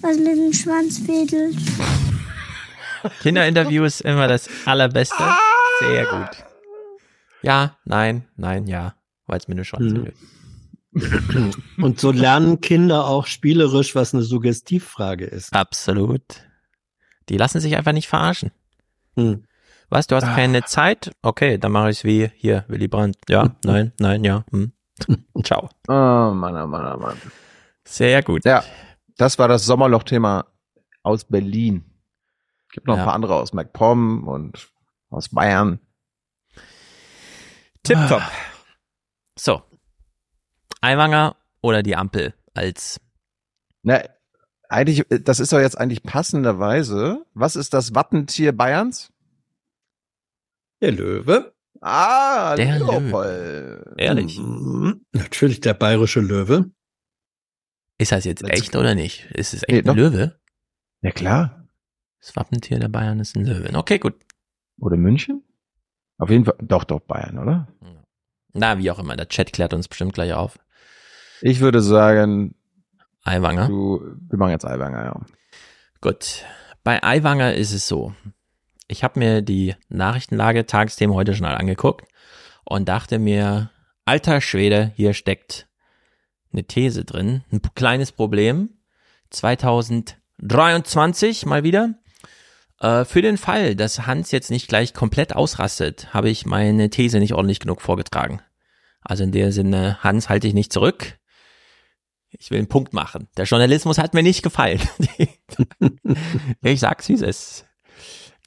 Weil 0.00 0.16
es 0.16 0.18
mit 0.18 0.36
dem 0.36 0.52
Schwanz 0.52 1.00
wedelt. 1.06 1.56
Kinderinterviews 3.20 4.00
immer 4.00 4.26
das 4.26 4.48
allerbeste. 4.64 5.22
Sehr 5.78 6.06
gut. 6.06 6.44
Ja, 7.42 7.76
nein, 7.84 8.24
nein, 8.36 8.66
ja, 8.66 8.96
weil 9.28 9.38
es 9.38 9.46
mit 9.46 9.58
dem 9.58 9.64
Schwanz 9.64 9.94
wedelt. 9.94 11.54
Und 11.76 12.00
so 12.00 12.10
lernen 12.10 12.60
Kinder 12.60 13.06
auch 13.06 13.28
spielerisch, 13.28 13.94
was 13.94 14.12
eine 14.12 14.24
Suggestivfrage 14.24 15.24
ist. 15.24 15.54
Absolut. 15.54 16.24
Die 17.28 17.36
lassen 17.36 17.60
sich 17.60 17.76
einfach 17.76 17.92
nicht 17.92 18.08
verarschen. 18.08 18.50
Hm. 19.14 19.44
Was, 19.92 20.06
du 20.06 20.16
hast 20.16 20.24
ah. 20.24 20.34
keine 20.34 20.64
Zeit? 20.64 21.14
Okay, 21.20 21.58
dann 21.58 21.70
mache 21.70 21.90
ich 21.90 21.98
es 21.98 22.04
wie 22.04 22.30
hier, 22.34 22.64
Willy 22.68 22.88
Brandt. 22.88 23.18
Ja, 23.28 23.54
nein, 23.64 23.92
nein, 23.98 24.24
ja. 24.24 24.42
Hm. 24.50 24.72
Ciao. 25.44 25.68
Oh 25.86 26.32
Mann, 26.32 26.56
oh 26.56 26.66
Mann, 26.66 26.94
oh 26.94 26.98
Mann. 26.98 27.20
Sehr 27.84 28.22
gut. 28.22 28.42
Ja, 28.46 28.64
das 29.18 29.38
war 29.38 29.48
das 29.48 29.66
Sommerloch-Thema 29.66 30.46
aus 31.02 31.24
Berlin. 31.24 31.84
Gibt 32.72 32.86
noch 32.86 32.96
ja. 32.96 33.02
ein 33.02 33.04
paar 33.04 33.14
andere 33.14 33.34
aus 33.34 33.52
MacPom 33.52 34.26
und 34.26 34.66
aus 35.10 35.28
Bayern. 35.28 35.78
Tipptopp. 37.82 38.22
So. 39.38 39.62
Eiwanger 40.80 41.36
oder 41.60 41.82
die 41.82 41.96
Ampel 41.96 42.32
als. 42.54 42.98
Na, 43.82 44.00
eigentlich, 44.70 45.04
das 45.22 45.38
ist 45.38 45.52
doch 45.52 45.60
jetzt 45.60 45.76
eigentlich 45.76 46.02
passenderweise. 46.02 47.26
Was 47.34 47.56
ist 47.56 47.74
das 47.74 47.94
Wappentier 47.94 48.52
Bayerns? 48.52 49.12
Der 50.82 50.92
Löwe. 50.92 51.54
Ah, 51.80 52.56
der 52.56 52.80
Löwe. 52.80 53.94
Ehrlich. 53.96 54.38
Mhm. 54.38 55.06
Natürlich 55.12 55.60
der 55.60 55.74
bayerische 55.74 56.20
Löwe. 56.20 56.70
Ist 57.98 58.10
das 58.10 58.24
jetzt 58.24 58.42
echt 58.42 58.74
oder 58.74 58.96
nicht? 58.96 59.30
Ist 59.30 59.54
es 59.54 59.62
echt 59.62 59.86
nee, 59.86 59.90
ein 59.90 59.96
Löwe? 59.96 60.40
Ja, 61.00 61.12
klar. 61.12 61.68
Das 62.20 62.34
Wappentier 62.34 62.80
der 62.80 62.88
Bayern 62.88 63.20
ist 63.20 63.36
ein 63.36 63.44
Löwe. 63.44 63.72
Okay, 63.76 63.98
gut. 63.98 64.14
Oder 64.80 64.96
München? 64.96 65.44
Auf 66.18 66.30
jeden 66.30 66.44
Fall, 66.44 66.56
doch, 66.60 66.82
doch, 66.82 67.00
Bayern, 67.00 67.38
oder? 67.38 67.68
Na, 68.52 68.78
wie 68.78 68.90
auch 68.90 68.98
immer. 68.98 69.16
Der 69.16 69.28
Chat 69.28 69.52
klärt 69.52 69.72
uns 69.74 69.86
bestimmt 69.86 70.14
gleich 70.14 70.32
auf. 70.32 70.58
Ich 71.42 71.60
würde 71.60 71.80
sagen. 71.80 72.56
Eiwanger. 73.22 73.68
Du, 73.68 74.00
wir 74.28 74.38
machen 74.38 74.50
jetzt 74.50 74.66
Eiwanger, 74.66 75.04
ja. 75.04 75.20
Gut. 76.00 76.44
Bei 76.82 77.02
Eiwanger 77.04 77.54
ist 77.54 77.72
es 77.72 77.86
so. 77.86 78.14
Ich 78.92 79.02
habe 79.02 79.18
mir 79.18 79.40
die 79.40 79.74
Nachrichtenlage 79.88 80.66
Tagesthemen 80.66 81.16
heute 81.16 81.34
schon 81.34 81.46
angeguckt 81.46 82.06
und 82.62 82.90
dachte 82.90 83.18
mir, 83.18 83.70
alter 84.04 84.42
Schwede, 84.42 84.92
hier 84.96 85.14
steckt 85.14 85.66
eine 86.52 86.64
These 86.64 87.06
drin. 87.06 87.42
Ein 87.50 87.62
kleines 87.74 88.12
Problem. 88.12 88.76
2023 89.30 91.46
mal 91.46 91.64
wieder. 91.64 91.94
Äh, 92.80 93.06
für 93.06 93.22
den 93.22 93.38
Fall, 93.38 93.76
dass 93.76 94.06
Hans 94.06 94.30
jetzt 94.30 94.50
nicht 94.50 94.68
gleich 94.68 94.92
komplett 94.92 95.34
ausrastet, 95.34 96.12
habe 96.12 96.28
ich 96.28 96.44
meine 96.44 96.90
These 96.90 97.18
nicht 97.18 97.32
ordentlich 97.32 97.60
genug 97.60 97.80
vorgetragen. 97.80 98.42
Also 99.00 99.24
in 99.24 99.32
der 99.32 99.52
Sinne, 99.52 100.02
Hans, 100.02 100.28
halte 100.28 100.48
ich 100.48 100.52
nicht 100.52 100.70
zurück. 100.70 101.18
Ich 102.28 102.50
will 102.50 102.58
einen 102.58 102.68
Punkt 102.68 102.92
machen. 102.92 103.28
Der 103.38 103.46
Journalismus 103.46 103.96
hat 103.96 104.12
mir 104.12 104.22
nicht 104.22 104.42
gefallen. 104.42 104.82
ich 106.62 106.80
sag's, 106.80 107.08
wie 107.08 107.14
es 107.14 107.22
ist. 107.22 107.64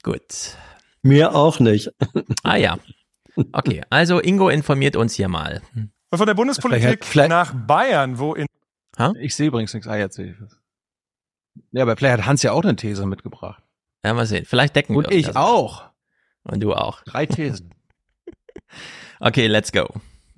Gut. 0.06 0.56
Mir 1.02 1.34
auch 1.34 1.58
nicht. 1.58 1.90
ah 2.44 2.54
ja. 2.54 2.78
Okay, 3.52 3.82
also 3.90 4.20
Ingo 4.20 4.48
informiert 4.48 4.94
uns 4.94 5.14
hier 5.14 5.26
mal. 5.26 5.62
Von 6.14 6.26
der 6.26 6.34
Bundespolitik 6.34 7.04
vielleicht, 7.04 7.04
vielleicht, 7.04 7.28
nach 7.28 7.52
Bayern, 7.52 8.20
wo 8.20 8.32
in. 8.34 8.46
Ha? 8.98 9.12
Ich 9.18 9.34
sehe 9.34 9.48
übrigens 9.48 9.74
nichts. 9.74 9.88
Ah, 9.88 9.96
jetzt 9.96 10.14
sehe 10.14 10.30
ich 10.30 10.40
was. 10.40 10.56
Ja, 11.72 11.82
aber 11.82 11.96
vielleicht 11.96 12.18
hat 12.18 12.26
Hans 12.26 12.42
ja 12.44 12.52
auch 12.52 12.62
eine 12.62 12.76
These 12.76 13.04
mitgebracht. 13.04 13.60
Ja, 14.04 14.14
mal 14.14 14.26
sehen. 14.26 14.44
Vielleicht 14.46 14.76
decken 14.76 14.94
Und 14.94 15.10
wir 15.10 15.16
uns. 15.16 15.26
Und 15.26 15.30
ich 15.30 15.36
auch. 15.36 15.90
Und 16.44 16.60
du 16.60 16.72
auch. 16.72 17.02
Drei 17.02 17.26
Thesen. 17.26 17.74
okay, 19.20 19.48
let's 19.48 19.72
go. 19.72 19.88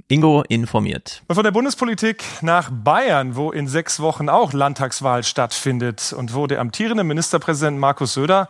Ingo 0.09 0.45
informiert. 0.49 1.23
Von 1.31 1.45
der 1.45 1.51
Bundespolitik 1.51 2.25
nach 2.41 2.71
Bayern, 2.73 3.37
wo 3.37 3.51
in 3.53 3.69
sechs 3.69 4.01
Wochen 4.01 4.31
auch 4.31 4.55
Landtagswahl 4.55 5.23
stattfindet 5.25 6.15
und 6.15 6.35
wo 6.35 6.47
der 6.47 6.61
amtierende 6.61 7.05
Ministerpräsident 7.05 7.79
Markus 7.79 8.15
Söder 8.15 8.49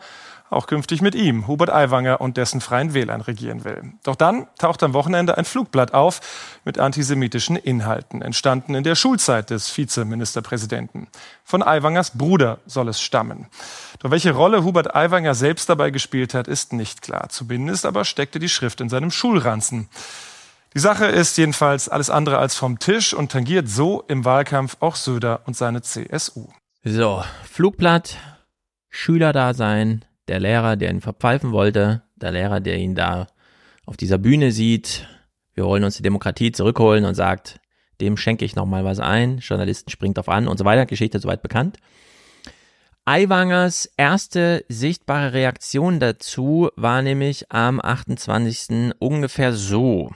auch 0.50 0.66
künftig 0.66 1.02
mit 1.02 1.14
ihm, 1.14 1.46
Hubert 1.46 1.70
Aiwanger 1.70 2.20
und 2.20 2.36
dessen 2.36 2.60
Freien 2.60 2.94
Wählern 2.94 3.20
regieren 3.20 3.64
will. 3.64 3.92
Doch 4.02 4.16
dann 4.16 4.46
taucht 4.58 4.82
am 4.82 4.94
Wochenende 4.94 5.36
ein 5.36 5.44
Flugblatt 5.44 5.94
auf 5.94 6.20
mit 6.64 6.78
antisemitischen 6.78 7.56
Inhalten, 7.56 8.22
entstanden 8.22 8.74
in 8.74 8.84
der 8.84 8.94
Schulzeit 8.94 9.50
des 9.50 9.76
Vizeministerpräsidenten. 9.76 11.08
Von 11.44 11.62
Aiwangers 11.62 12.16
Bruder 12.16 12.58
soll 12.66 12.88
es 12.88 13.00
stammen. 13.00 13.46
Doch 14.00 14.10
welche 14.10 14.32
Rolle 14.32 14.64
Hubert 14.64 14.94
Aiwanger 14.94 15.34
selbst 15.34 15.68
dabei 15.68 15.90
gespielt 15.90 16.34
hat, 16.34 16.48
ist 16.48 16.72
nicht 16.72 17.02
klar. 17.02 17.28
Zumindest 17.28 17.86
aber 17.86 18.04
steckte 18.04 18.38
die 18.38 18.48
Schrift 18.48 18.80
in 18.80 18.88
seinem 18.88 19.10
Schulranzen. 19.10 19.88
Die 20.74 20.80
Sache 20.80 21.06
ist 21.06 21.38
jedenfalls 21.38 21.88
alles 21.88 22.10
andere 22.10 22.38
als 22.38 22.54
vom 22.54 22.78
Tisch 22.78 23.14
und 23.14 23.32
tangiert 23.32 23.68
so 23.68 24.04
im 24.08 24.24
Wahlkampf 24.24 24.76
auch 24.80 24.96
Söder 24.96 25.40
und 25.46 25.56
seine 25.56 25.82
CSU. 25.82 26.48
So, 26.84 27.24
Flugblatt, 27.50 28.16
Schülerdasein, 28.90 30.04
der 30.28 30.40
Lehrer, 30.40 30.76
der 30.76 30.90
ihn 30.90 31.00
verpfeifen 31.00 31.52
wollte, 31.52 32.02
der 32.16 32.32
Lehrer, 32.32 32.60
der 32.60 32.76
ihn 32.76 32.94
da 32.94 33.26
auf 33.86 33.96
dieser 33.96 34.18
Bühne 34.18 34.52
sieht, 34.52 35.08
wir 35.54 35.64
wollen 35.64 35.82
uns 35.84 35.96
die 35.96 36.02
Demokratie 36.02 36.52
zurückholen 36.52 37.04
und 37.04 37.14
sagt, 37.14 37.58
dem 38.00 38.16
schenke 38.16 38.44
ich 38.44 38.54
nochmal 38.54 38.84
was 38.84 39.00
ein, 39.00 39.38
Journalisten 39.38 39.90
springt 39.90 40.18
auf 40.18 40.28
an 40.28 40.46
und 40.46 40.56
so 40.56 40.64
weiter, 40.64 40.86
Geschichte 40.86 41.18
soweit 41.18 41.42
bekannt. 41.42 41.78
Aiwangers 43.04 43.90
erste 43.96 44.64
sichtbare 44.68 45.32
Reaktion 45.32 45.98
dazu 45.98 46.68
war 46.76 47.00
nämlich 47.02 47.50
am 47.50 47.80
28. 47.80 48.92
ungefähr 48.98 49.52
so. 49.54 50.12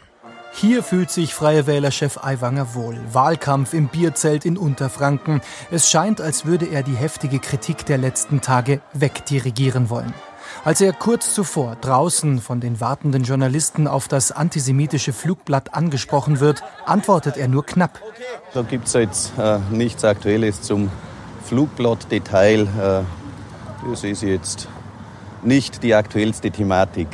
Hier 0.54 0.82
fühlt 0.82 1.10
sich 1.10 1.34
Freie 1.34 1.66
Wählerchef 1.66 2.22
Aiwanger 2.22 2.74
wohl. 2.74 2.98
Wahlkampf 3.12 3.72
im 3.72 3.88
Bierzelt 3.88 4.44
in 4.44 4.56
Unterfranken. 4.58 5.40
Es 5.70 5.90
scheint, 5.90 6.20
als 6.20 6.44
würde 6.44 6.66
er 6.66 6.82
die 6.82 6.94
heftige 6.94 7.38
Kritik 7.38 7.86
der 7.86 7.98
letzten 7.98 8.40
Tage 8.40 8.80
wegdirigieren 8.92 9.90
wollen. 9.90 10.14
Als 10.64 10.80
er 10.80 10.92
kurz 10.92 11.34
zuvor 11.34 11.76
draußen 11.80 12.40
von 12.40 12.60
den 12.60 12.80
wartenden 12.80 13.24
Journalisten 13.24 13.88
auf 13.88 14.06
das 14.06 14.30
antisemitische 14.30 15.12
Flugblatt 15.12 15.74
angesprochen 15.74 16.38
wird, 16.38 16.62
antwortet 16.86 17.36
er 17.36 17.48
nur 17.48 17.64
knapp. 17.66 18.00
Da 18.54 18.62
gibt 18.62 18.86
es 18.86 18.92
jetzt 18.92 19.32
äh, 19.38 19.58
nichts 19.70 20.04
Aktuelles 20.04 20.62
zum 20.62 20.90
Flugblatt-Detail. 21.46 22.60
Äh, 22.60 23.88
das 23.90 24.04
ist 24.04 24.22
jetzt 24.22 24.68
nicht 25.42 25.82
die 25.82 25.94
aktuellste 25.94 26.50
Thematik. 26.50 27.08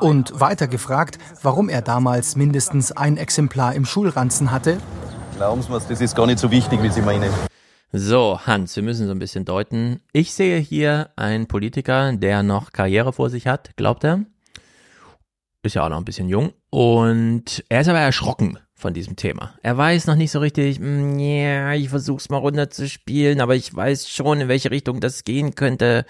Und 0.00 0.40
weiter 0.40 0.68
gefragt, 0.68 1.18
warum 1.42 1.68
er 1.68 1.82
damals 1.82 2.36
mindestens 2.36 2.92
ein 2.92 3.16
Exemplar 3.16 3.74
im 3.74 3.84
Schulranzen 3.84 4.50
hatte. 4.50 4.78
Glauben 5.36 5.62
Sie 5.62 5.70
mir, 5.70 5.80
das 5.80 6.00
ist 6.00 6.16
gar 6.16 6.26
nicht 6.26 6.38
so 6.38 6.50
wichtig, 6.50 6.82
wie 6.82 6.90
Sie 6.90 7.02
meinen. 7.02 7.30
So, 7.92 8.40
Hans, 8.46 8.74
wir 8.76 8.82
müssen 8.82 9.06
so 9.06 9.12
ein 9.12 9.18
bisschen 9.18 9.44
deuten. 9.44 10.00
Ich 10.12 10.32
sehe 10.32 10.58
hier 10.58 11.10
einen 11.16 11.46
Politiker, 11.46 12.12
der 12.12 12.42
noch 12.42 12.72
Karriere 12.72 13.12
vor 13.12 13.28
sich 13.28 13.46
hat, 13.46 13.76
glaubt 13.76 14.04
er. 14.04 14.24
Ist 15.62 15.74
ja 15.74 15.84
auch 15.84 15.90
noch 15.90 15.98
ein 15.98 16.04
bisschen 16.04 16.28
jung. 16.28 16.52
Und 16.70 17.62
er 17.68 17.82
ist 17.82 17.88
aber 17.88 18.00
erschrocken 18.00 18.58
von 18.74 18.94
diesem 18.94 19.16
Thema. 19.16 19.54
Er 19.62 19.76
weiß 19.76 20.06
noch 20.06 20.16
nicht 20.16 20.32
so 20.32 20.40
richtig, 20.40 20.78
ja, 20.78 20.84
mm, 20.84 21.18
yeah, 21.18 21.74
ich 21.74 21.88
versuch's 21.88 22.30
mal 22.30 22.38
runterzuspielen, 22.38 23.40
aber 23.40 23.54
ich 23.54 23.74
weiß 23.74 24.08
schon, 24.08 24.40
in 24.40 24.48
welche 24.48 24.70
Richtung 24.70 25.00
das 25.00 25.24
gehen 25.24 25.54
könnte 25.54 26.04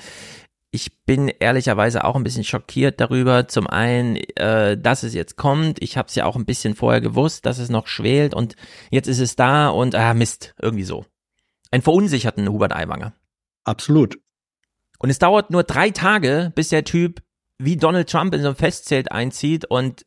ich 0.75 1.05
bin 1.05 1.29
ehrlicherweise 1.29 2.03
auch 2.03 2.17
ein 2.17 2.25
bisschen 2.25 2.45
schockiert 2.45 2.99
darüber. 2.99 3.47
Zum 3.47 3.67
einen, 3.67 4.17
äh, 4.17 4.79
dass 4.79 5.03
es 5.03 5.13
jetzt 5.13 5.37
kommt. 5.37 5.83
Ich 5.83 5.99
habe 5.99 6.09
es 6.09 6.15
ja 6.15 6.25
auch 6.25 6.35
ein 6.35 6.47
bisschen 6.47 6.75
vorher 6.75 7.03
gewusst, 7.03 7.45
dass 7.45 7.59
es 7.59 7.69
noch 7.69 7.87
schwelt 7.87 8.35
und 8.35 8.57
jetzt 8.91 9.07
ist 9.07 9.21
es 9.21 9.37
da 9.37 9.69
und 9.69 9.95
ah 9.95 10.15
Mist, 10.15 10.55
irgendwie 10.61 10.85
so. 10.85 11.05
Ein 11.71 11.83
verunsicherten 11.83 12.49
Hubert 12.49 12.75
Aiwanger. 12.75 13.13
Absolut. 13.65 14.19
Und 14.99 15.11
es 15.11 15.19
dauert 15.19 15.51
nur 15.51 15.63
drei 15.63 15.91
Tage, 15.91 16.53
bis 16.55 16.71
der 16.71 16.85
Typ 16.85 17.23
wie 17.59 17.77
Donald 17.77 18.09
Trump 18.09 18.35
in 18.35 18.41
so 18.41 18.49
ein 18.49 18.57
Festzelt 18.57 19.13
einzieht 19.13 19.67
und 19.67 20.07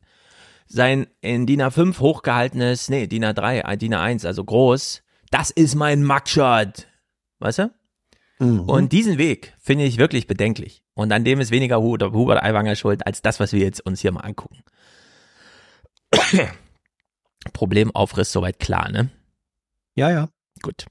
sein 0.66 1.06
in 1.20 1.46
DIN 1.46 1.62
A5 1.62 2.00
hochgehaltenes, 2.00 2.88
nee, 2.88 3.06
DIN 3.06 3.24
A3, 3.24 3.60
äh, 3.60 3.76
DIN 3.76 3.94
A1, 3.94 4.26
also 4.26 4.44
groß, 4.44 5.04
das 5.30 5.52
ist 5.52 5.76
mein 5.76 6.02
Mugshot. 6.02 6.88
Weißt 7.38 7.60
du? 7.60 7.70
Mhm. 8.38 8.60
Und 8.60 8.92
diesen 8.92 9.18
Weg 9.18 9.54
finde 9.58 9.84
ich 9.84 9.98
wirklich 9.98 10.26
bedenklich. 10.26 10.82
Und 10.94 11.12
an 11.12 11.24
dem 11.24 11.40
ist 11.40 11.50
weniger 11.50 11.80
Hubert 11.80 12.42
Aiwanger 12.42 12.76
schuld, 12.76 13.06
als 13.06 13.22
das, 13.22 13.40
was 13.40 13.52
wir 13.52 13.60
jetzt 13.60 13.80
uns 13.80 14.00
hier 14.00 14.12
mal 14.12 14.20
angucken. 14.20 14.62
Problemaufriss 17.52 18.32
soweit 18.32 18.58
klar, 18.58 18.90
ne? 18.90 19.10
Ja, 19.94 20.10
ja. 20.10 20.28
Gut. 20.62 20.86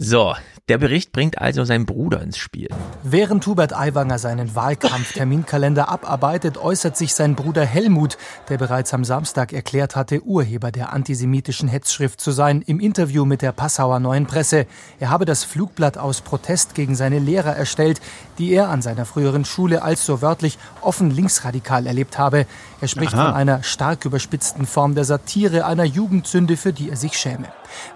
So, 0.00 0.36
der 0.68 0.78
Bericht 0.78 1.10
bringt 1.10 1.38
also 1.38 1.64
seinen 1.64 1.84
Bruder 1.84 2.22
ins 2.22 2.38
Spiel. 2.38 2.68
Während 3.02 3.44
Hubert 3.48 3.76
Aiwanger 3.76 4.20
seinen 4.20 4.54
Wahlkampfterminkalender 4.54 5.88
abarbeitet, 5.88 6.56
äußert 6.56 6.96
sich 6.96 7.14
sein 7.14 7.34
Bruder 7.34 7.64
Helmut, 7.64 8.16
der 8.48 8.58
bereits 8.58 8.94
am 8.94 9.02
Samstag 9.02 9.52
erklärt 9.52 9.96
hatte, 9.96 10.22
Urheber 10.22 10.70
der 10.70 10.92
antisemitischen 10.92 11.68
Hetzschrift 11.68 12.20
zu 12.20 12.30
sein, 12.30 12.62
im 12.64 12.78
Interview 12.78 13.24
mit 13.24 13.42
der 13.42 13.50
Passauer 13.50 13.98
Neuen 13.98 14.26
Presse. 14.26 14.66
Er 15.00 15.10
habe 15.10 15.24
das 15.24 15.42
Flugblatt 15.42 15.98
aus 15.98 16.20
Protest 16.20 16.76
gegen 16.76 16.94
seine 16.94 17.18
Lehrer 17.18 17.56
erstellt, 17.56 18.00
die 18.38 18.52
er 18.52 18.68
an 18.68 18.82
seiner 18.82 19.04
früheren 19.04 19.44
Schule 19.44 19.82
als 19.82 20.06
so 20.06 20.22
wörtlich 20.22 20.58
offen 20.80 21.10
linksradikal 21.10 21.88
erlebt 21.88 22.18
habe. 22.18 22.46
Er 22.80 22.88
spricht 22.88 23.14
Aha. 23.14 23.26
von 23.26 23.34
einer 23.34 23.62
stark 23.64 24.04
überspitzten 24.04 24.64
Form 24.64 24.94
der 24.94 25.04
Satire, 25.04 25.64
einer 25.64 25.84
Jugendsünde, 25.84 26.56
für 26.56 26.72
die 26.72 26.90
er 26.90 26.96
sich 26.96 27.14
schäme. 27.14 27.48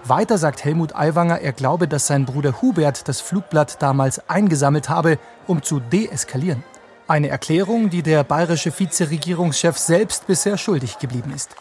Weiter 0.03 0.37
sagt 0.37 0.65
Helmut 0.65 0.93
Aiwanger, 0.93 1.39
er 1.39 1.53
glaube, 1.53 1.87
dass 1.87 2.07
sein 2.07 2.25
Bruder 2.25 2.61
Hubert 2.61 3.07
das 3.07 3.21
Flugblatt 3.21 3.81
damals 3.81 4.29
eingesammelt 4.29 4.89
habe, 4.89 5.19
um 5.47 5.63
zu 5.63 5.79
deeskalieren. 5.79 6.63
Eine 7.07 7.29
Erklärung, 7.29 7.89
die 7.89 8.03
der 8.03 8.23
bayerische 8.23 8.77
Vizeregierungschef 8.77 9.77
selbst 9.77 10.27
bisher 10.27 10.57
schuldig 10.57 10.99
geblieben 10.99 11.31
ist. 11.33 11.55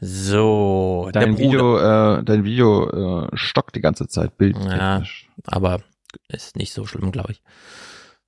So, 0.00 1.10
dein 1.12 1.36
Video, 1.38 1.78
äh, 1.78 2.22
dein 2.22 2.44
Video 2.44 3.24
äh, 3.24 3.28
stockt 3.34 3.74
die 3.74 3.80
ganze 3.80 4.06
Zeit, 4.06 4.38
Bild. 4.38 4.56
Ja, 4.56 5.02
aber 5.44 5.80
ist 6.28 6.56
nicht 6.56 6.72
so 6.72 6.86
schlimm, 6.86 7.10
glaube 7.10 7.32
ich. 7.32 7.42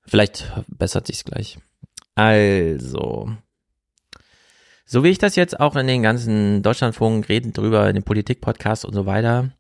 Vielleicht 0.04 0.52
bessert 0.66 1.06
sich's 1.06 1.24
gleich. 1.24 1.58
Also, 2.16 3.30
so 4.90 5.04
wie 5.04 5.10
ich 5.10 5.18
das 5.18 5.36
jetzt 5.36 5.60
auch 5.60 5.76
in 5.76 5.86
den 5.86 6.02
ganzen 6.02 6.64
Deutschlandfunk 6.64 7.28
reden 7.28 7.52
drüber, 7.52 7.88
in 7.88 7.94
den 7.94 8.02
Politik-Podcasts 8.02 8.84
und 8.84 8.92
so 8.92 9.06
weiter. 9.06 9.50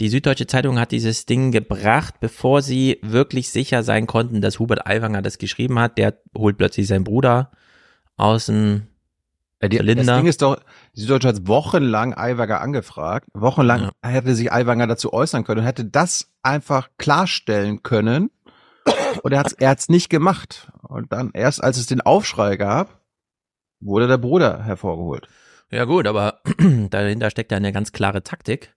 Die 0.00 0.08
Süddeutsche 0.08 0.46
Zeitung 0.46 0.80
hat 0.80 0.92
dieses 0.92 1.26
Ding 1.26 1.52
gebracht, 1.52 2.14
bevor 2.20 2.62
sie 2.62 2.98
wirklich 3.02 3.50
sicher 3.50 3.82
sein 3.82 4.06
konnten, 4.06 4.40
dass 4.40 4.58
Hubert 4.58 4.86
Aiwanger 4.86 5.20
das 5.20 5.36
geschrieben 5.36 5.78
hat. 5.78 5.98
Der 5.98 6.14
holt 6.34 6.56
plötzlich 6.56 6.86
seinen 6.86 7.04
Bruder 7.04 7.50
aus 8.16 8.46
dem 8.46 8.86
ja, 9.60 9.68
die, 9.68 9.76
Das 9.76 10.06
Ding 10.06 10.26
ist 10.26 10.40
doch, 10.40 10.58
die 10.94 11.00
Süddeutsche 11.00 11.28
hat 11.28 11.46
wochenlang 11.46 12.14
Aiwanger 12.14 12.62
angefragt. 12.62 13.28
Wochenlang 13.34 13.82
ja. 13.82 14.08
hätte 14.08 14.34
sich 14.34 14.50
Aiwanger 14.50 14.86
dazu 14.86 15.12
äußern 15.12 15.44
können 15.44 15.60
und 15.60 15.66
hätte 15.66 15.84
das 15.84 16.30
einfach 16.42 16.88
klarstellen 16.96 17.82
können. 17.82 18.30
Und 19.22 19.32
er 19.32 19.40
hat 19.40 19.48
es 19.48 19.52
er 19.52 19.68
hat's 19.68 19.90
nicht 19.90 20.08
gemacht. 20.08 20.72
Und 20.82 21.12
dann 21.12 21.30
erst, 21.34 21.62
als 21.62 21.76
es 21.76 21.86
den 21.86 22.00
Aufschrei 22.00 22.56
gab, 22.56 23.05
wurde 23.86 24.08
der 24.08 24.18
Bruder 24.18 24.64
hervorgeholt. 24.64 25.28
Ja 25.70 25.84
gut, 25.84 26.06
aber 26.06 26.40
dahinter 26.90 27.30
steckt 27.30 27.50
ja 27.50 27.56
eine 27.56 27.72
ganz 27.72 27.92
klare 27.92 28.22
Taktik. 28.22 28.74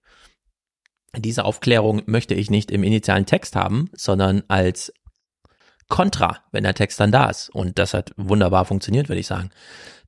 Diese 1.15 1.45
Aufklärung 1.45 2.03
möchte 2.05 2.35
ich 2.35 2.49
nicht 2.51 2.71
im 2.71 2.83
initialen 2.83 3.25
Text 3.25 3.55
haben, 3.55 3.89
sondern 3.93 4.43
als 4.47 4.93
Kontra, 5.87 6.37
wenn 6.51 6.63
der 6.63 6.75
Text 6.75 6.99
dann 6.99 7.11
da 7.11 7.29
ist. 7.29 7.49
Und 7.49 7.79
das 7.79 7.93
hat 7.93 8.13
wunderbar 8.15 8.65
funktioniert, 8.65 9.09
würde 9.09 9.19
ich 9.19 9.27
sagen. 9.27 9.49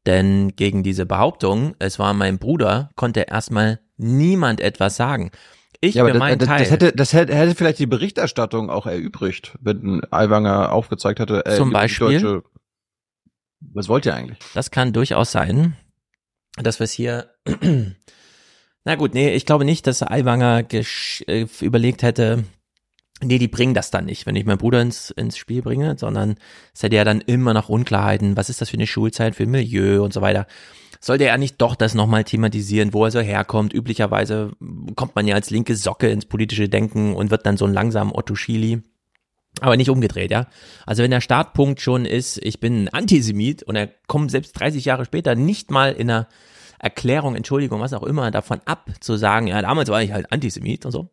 Denn 0.05 0.55
gegen 0.55 0.83
diese 0.83 1.05
Behauptung, 1.05 1.75
es 1.79 1.99
war 1.99 2.13
mein 2.13 2.37
Bruder, 2.37 2.89
konnte 2.95 3.21
erstmal 3.21 3.79
niemand 3.97 4.61
etwas 4.61 4.95
sagen. 4.95 5.31
Ich 5.79 5.95
ja, 5.95 6.03
meinen 6.13 6.37
das, 6.37 6.47
Teil. 6.47 6.59
Das 6.59 6.71
hätte, 6.71 6.91
das 6.91 7.13
hätte, 7.13 7.35
hätte 7.35 7.55
vielleicht 7.55 7.79
die 7.79 7.87
Berichterstattung 7.87 8.69
auch 8.69 8.85
erübrigt, 8.85 9.57
wenn 9.61 10.01
Aiwanger 10.11 10.71
aufgezeigt 10.71 11.19
hätte. 11.19 11.45
Äh, 11.45 11.55
Zum 11.55 11.71
Beispiel. 11.71 12.43
Was 13.73 13.87
wollt 13.87 14.05
ihr 14.05 14.15
eigentlich? 14.15 14.39
Das 14.53 14.71
kann 14.71 14.93
durchaus 14.93 15.31
sein, 15.31 15.77
dass 16.57 16.79
wir 16.79 16.85
es 16.85 16.91
hier. 16.91 17.29
Na 18.83 18.95
gut, 18.95 19.13
nee, 19.13 19.33
ich 19.33 19.45
glaube 19.45 19.63
nicht, 19.63 19.85
dass 19.85 20.01
Aiwanger 20.01 20.65
äh, 20.73 21.45
überlegt 21.61 22.01
hätte, 22.01 22.43
nee, 23.23 23.37
die 23.37 23.47
bringen 23.47 23.75
das 23.75 23.91
dann 23.91 24.05
nicht, 24.05 24.25
wenn 24.25 24.35
ich 24.35 24.45
meinen 24.45 24.57
Bruder 24.57 24.81
ins, 24.81 25.11
ins 25.11 25.37
Spiel 25.37 25.61
bringe, 25.61 25.97
sondern 25.97 26.35
es 26.73 26.81
hätte 26.81 26.95
ja 26.95 27.03
dann 27.03 27.21
immer 27.21 27.53
noch 27.53 27.69
Unklarheiten, 27.69 28.35
was 28.37 28.49
ist 28.49 28.61
das 28.61 28.69
für 28.69 28.77
eine 28.77 28.87
Schulzeit, 28.87 29.35
für 29.35 29.43
ein 29.43 29.51
Milieu 29.51 30.03
und 30.03 30.13
so 30.13 30.21
weiter. 30.21 30.47
Sollte 30.99 31.25
er 31.25 31.37
nicht 31.37 31.59
doch 31.61 31.75
das 31.75 31.95
nochmal 31.95 32.23
thematisieren, 32.23 32.93
wo 32.93 33.05
er 33.05 33.11
so 33.11 33.19
herkommt? 33.19 33.73
Üblicherweise 33.73 34.51
kommt 34.95 35.15
man 35.15 35.27
ja 35.27 35.35
als 35.35 35.49
linke 35.49 35.75
Socke 35.75 36.09
ins 36.09 36.25
politische 36.25 36.69
Denken 36.69 37.15
und 37.15 37.31
wird 37.31 37.45
dann 37.45 37.57
so 37.57 37.65
ein 37.65 37.73
langsamer 37.73 38.15
Otto 38.15 38.35
Schili. 38.35 38.83
Aber 39.59 39.75
nicht 39.75 39.89
umgedreht, 39.89 40.31
ja. 40.31 40.47
Also 40.85 41.03
wenn 41.03 41.11
der 41.11 41.21
Startpunkt 41.21 41.81
schon 41.81 42.05
ist, 42.05 42.37
ich 42.41 42.59
bin 42.59 42.85
ein 42.85 42.89
Antisemit 42.89 43.63
und 43.63 43.75
er 43.75 43.87
kommt 44.07 44.31
selbst 44.31 44.59
30 44.59 44.85
Jahre 44.85 45.05
später 45.05 45.35
nicht 45.35 45.71
mal 45.71 45.91
in 45.91 46.09
einer 46.09 46.27
Erklärung, 46.79 47.35
Entschuldigung, 47.35 47.79
was 47.79 47.93
auch 47.93 48.03
immer, 48.03 48.31
davon 48.31 48.61
ab 48.65 48.89
zu 49.01 49.17
sagen, 49.17 49.47
ja, 49.47 49.61
damals 49.61 49.89
war 49.89 50.01
ich 50.01 50.13
halt 50.13 50.31
Antisemit 50.31 50.85
und 50.85 50.91
so, 50.91 51.09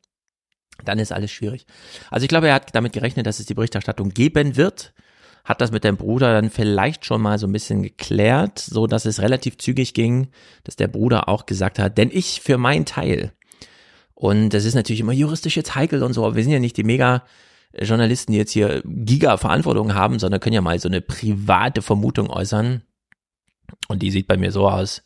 dann 0.84 0.98
ist 0.98 1.12
alles 1.12 1.30
schwierig. 1.30 1.66
Also 2.10 2.24
ich 2.24 2.28
glaube, 2.28 2.48
er 2.48 2.54
hat 2.54 2.74
damit 2.74 2.92
gerechnet, 2.92 3.26
dass 3.26 3.40
es 3.40 3.46
die 3.46 3.54
Berichterstattung 3.54 4.10
geben 4.10 4.56
wird, 4.56 4.94
hat 5.44 5.60
das 5.60 5.70
mit 5.70 5.84
dem 5.84 5.96
Bruder 5.96 6.32
dann 6.32 6.50
vielleicht 6.50 7.04
schon 7.04 7.20
mal 7.20 7.38
so 7.38 7.46
ein 7.46 7.52
bisschen 7.52 7.82
geklärt, 7.82 8.58
so 8.58 8.86
dass 8.86 9.04
es 9.04 9.20
relativ 9.20 9.58
zügig 9.58 9.94
ging, 9.94 10.28
dass 10.64 10.76
der 10.76 10.88
Bruder 10.88 11.28
auch 11.28 11.44
gesagt 11.44 11.78
hat, 11.78 11.98
denn 11.98 12.10
ich 12.12 12.40
für 12.40 12.56
meinen 12.56 12.86
Teil, 12.86 13.32
und 14.14 14.50
das 14.50 14.64
ist 14.64 14.74
natürlich 14.74 15.00
immer 15.00 15.12
juristisch 15.12 15.56
jetzt 15.56 15.74
heikel 15.74 16.02
und 16.02 16.12
so, 16.14 16.24
aber 16.24 16.36
wir 16.36 16.42
sind 16.42 16.52
ja 16.52 16.60
nicht 16.60 16.76
die 16.76 16.84
mega 16.84 17.24
Journalisten, 17.84 18.32
die 18.32 18.38
jetzt 18.38 18.52
hier 18.52 18.82
Giga-Verantwortung 18.84 19.94
haben, 19.94 20.18
sondern 20.18 20.40
können 20.40 20.54
ja 20.54 20.60
mal 20.60 20.78
so 20.78 20.88
eine 20.88 21.00
private 21.00 21.82
Vermutung 21.82 22.30
äußern. 22.30 22.82
Und 23.88 24.02
die 24.02 24.10
sieht 24.10 24.26
bei 24.26 24.36
mir 24.36 24.52
so 24.52 24.68
aus. 24.68 25.02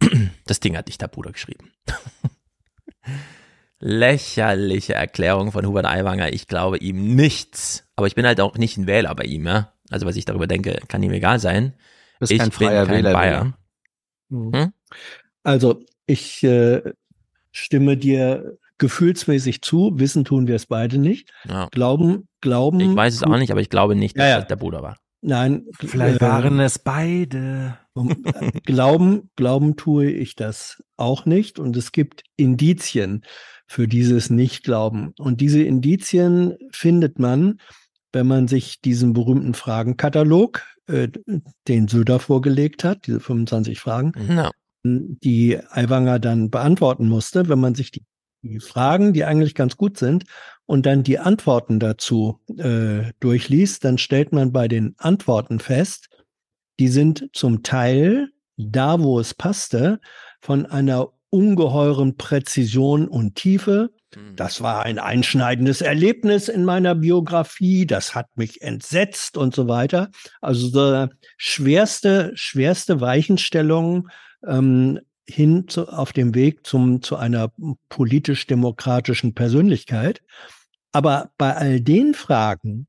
Das 0.46 0.60
Ding 0.60 0.76
hat 0.76 0.86
nicht 0.86 1.00
der 1.00 1.08
Bruder 1.08 1.32
geschrieben. 1.32 1.72
Lächerliche 3.78 4.94
Erklärung 4.94 5.50
von 5.50 5.66
Hubert 5.66 5.86
Aiwanger. 5.86 6.32
Ich 6.32 6.46
glaube 6.46 6.78
ihm 6.78 7.14
nichts. 7.14 7.84
Aber 7.96 8.06
ich 8.06 8.14
bin 8.14 8.26
halt 8.26 8.40
auch 8.40 8.56
nicht 8.56 8.76
ein 8.76 8.86
Wähler 8.86 9.14
bei 9.14 9.24
ihm, 9.24 9.46
ja. 9.46 9.72
Also 9.90 10.06
was 10.06 10.16
ich 10.16 10.24
darüber 10.24 10.46
denke, 10.46 10.78
kann 10.88 11.02
ihm 11.02 11.12
egal 11.12 11.38
sein. 11.38 11.74
Bist 12.20 12.32
ich 12.32 12.38
kein 12.38 12.52
freier 12.52 12.86
bin 12.86 12.94
kein 12.94 13.04
Wähler. 13.04 13.12
Bayer. 13.12 13.58
Hm? 14.30 14.72
Also 15.42 15.84
ich 16.06 16.42
äh, 16.44 16.82
stimme 17.50 17.96
dir 17.96 18.58
gefühlsmäßig 18.82 19.62
zu. 19.62 19.92
Wissen 19.94 20.24
tun 20.24 20.48
wir 20.48 20.56
es 20.56 20.66
beide 20.66 20.98
nicht. 20.98 21.32
Ja. 21.48 21.68
Glauben, 21.70 22.28
glauben. 22.40 22.80
Ich 22.80 22.94
weiß 22.94 23.14
es 23.14 23.22
auch 23.22 23.38
nicht, 23.38 23.52
aber 23.52 23.60
ich 23.60 23.70
glaube 23.70 23.94
nicht, 23.94 24.18
dass 24.18 24.24
ja, 24.24 24.30
ja. 24.30 24.38
das 24.40 24.48
der 24.48 24.56
Bruder 24.56 24.82
war. 24.82 24.98
Nein. 25.22 25.66
Vielleicht 25.78 26.20
äh, 26.20 26.20
waren 26.20 26.58
es 26.58 26.80
beide. 26.80 27.78
glauben, 28.64 29.30
glauben 29.36 29.76
tue 29.76 30.10
ich 30.10 30.34
das 30.34 30.82
auch 30.96 31.26
nicht. 31.26 31.60
Und 31.60 31.76
es 31.76 31.92
gibt 31.92 32.24
Indizien 32.36 33.24
für 33.68 33.86
dieses 33.86 34.30
Nichtglauben. 34.30 35.14
Und 35.16 35.40
diese 35.40 35.62
Indizien 35.62 36.56
findet 36.72 37.20
man, 37.20 37.60
wenn 38.12 38.26
man 38.26 38.48
sich 38.48 38.80
diesen 38.80 39.12
berühmten 39.12 39.54
Fragenkatalog, 39.54 40.62
äh, 40.88 41.08
den 41.68 41.86
Söder 41.86 42.18
vorgelegt 42.18 42.82
hat, 42.82 43.06
diese 43.06 43.20
25 43.20 43.78
Fragen, 43.78 44.12
no. 44.28 44.50
die 44.82 45.56
Aiwanger 45.70 46.18
dann 46.18 46.50
beantworten 46.50 47.08
musste, 47.08 47.48
wenn 47.48 47.60
man 47.60 47.76
sich 47.76 47.92
die 47.92 48.02
die 48.42 48.60
Fragen, 48.60 49.12
die 49.12 49.24
eigentlich 49.24 49.54
ganz 49.54 49.76
gut 49.76 49.98
sind, 49.98 50.24
und 50.66 50.86
dann 50.86 51.02
die 51.02 51.18
Antworten 51.18 51.80
dazu 51.80 52.40
äh, 52.56 53.12
durchliest, 53.20 53.84
dann 53.84 53.98
stellt 53.98 54.32
man 54.32 54.52
bei 54.52 54.68
den 54.68 54.94
Antworten 54.98 55.58
fest, 55.58 56.08
die 56.78 56.88
sind 56.88 57.28
zum 57.32 57.62
Teil 57.62 58.30
da, 58.56 59.00
wo 59.00 59.18
es 59.18 59.34
passte, 59.34 60.00
von 60.40 60.66
einer 60.66 61.08
ungeheuren 61.30 62.16
Präzision 62.16 63.08
und 63.08 63.34
Tiefe. 63.34 63.90
Hm. 64.14 64.36
Das 64.36 64.60
war 64.60 64.82
ein 64.82 64.98
einschneidendes 64.98 65.80
Erlebnis 65.80 66.48
in 66.48 66.64
meiner 66.64 66.94
Biografie, 66.94 67.86
das 67.86 68.14
hat 68.14 68.28
mich 68.36 68.62
entsetzt 68.62 69.36
und 69.36 69.54
so 69.54 69.68
weiter. 69.68 70.10
Also 70.40 70.68
so 70.68 71.08
schwerste, 71.36 72.32
schwerste 72.34 73.00
Weichenstellungen 73.00 74.08
ähm, 74.46 75.00
hin 75.28 75.66
zu, 75.68 75.88
auf 75.88 76.12
dem 76.12 76.34
Weg 76.34 76.66
zum, 76.66 77.02
zu 77.02 77.16
einer 77.16 77.52
politisch-demokratischen 77.88 79.34
Persönlichkeit. 79.34 80.22
Aber 80.92 81.30
bei 81.38 81.56
all 81.56 81.80
den 81.80 82.14
Fragen, 82.14 82.86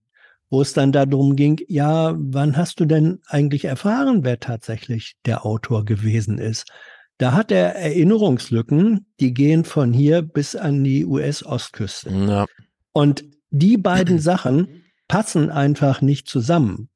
wo 0.50 0.62
es 0.62 0.74
dann 0.74 0.92
darum 0.92 1.36
ging, 1.36 1.60
ja, 1.68 2.14
wann 2.18 2.58
hast 2.58 2.80
du 2.80 2.86
denn 2.86 3.22
eigentlich 3.28 3.66
erfahren, 3.66 4.24
wer 4.24 4.40
tatsächlich 4.40 5.16
der 5.26 5.46
Autor 5.46 5.86
gewesen 5.86 6.38
ist? 6.38 6.72
Da 7.18 7.34
hat 7.34 7.52
er 7.52 7.76
Erinnerungslücken, 7.76 9.08
die 9.20 9.34
gehen 9.34 9.66
von 9.66 9.94
hier 9.94 10.22
bis 10.22 10.56
an 10.56 10.84
die 10.84 11.06
US-Ostküste. 11.06 12.10
Ja. 12.12 12.46
Und 12.92 13.24
die 13.50 13.78
beiden 13.78 14.20
Sachen 14.20 14.84
passen 15.08 15.50
einfach 15.50 16.02
nicht 16.02 16.28
zusammen. 16.28 16.90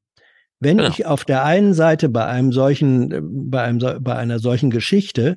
Wenn 0.60 0.78
genau. 0.78 0.90
ich 0.90 1.06
auf 1.06 1.24
der 1.24 1.44
einen 1.44 1.74
Seite 1.74 2.08
bei 2.08 2.26
einem 2.26 2.52
solchen, 2.52 3.10
äh, 3.12 3.20
bei 3.22 3.62
einem, 3.62 4.02
bei 4.02 4.16
einer 4.16 4.38
solchen 4.38 4.70
Geschichte, 4.70 5.36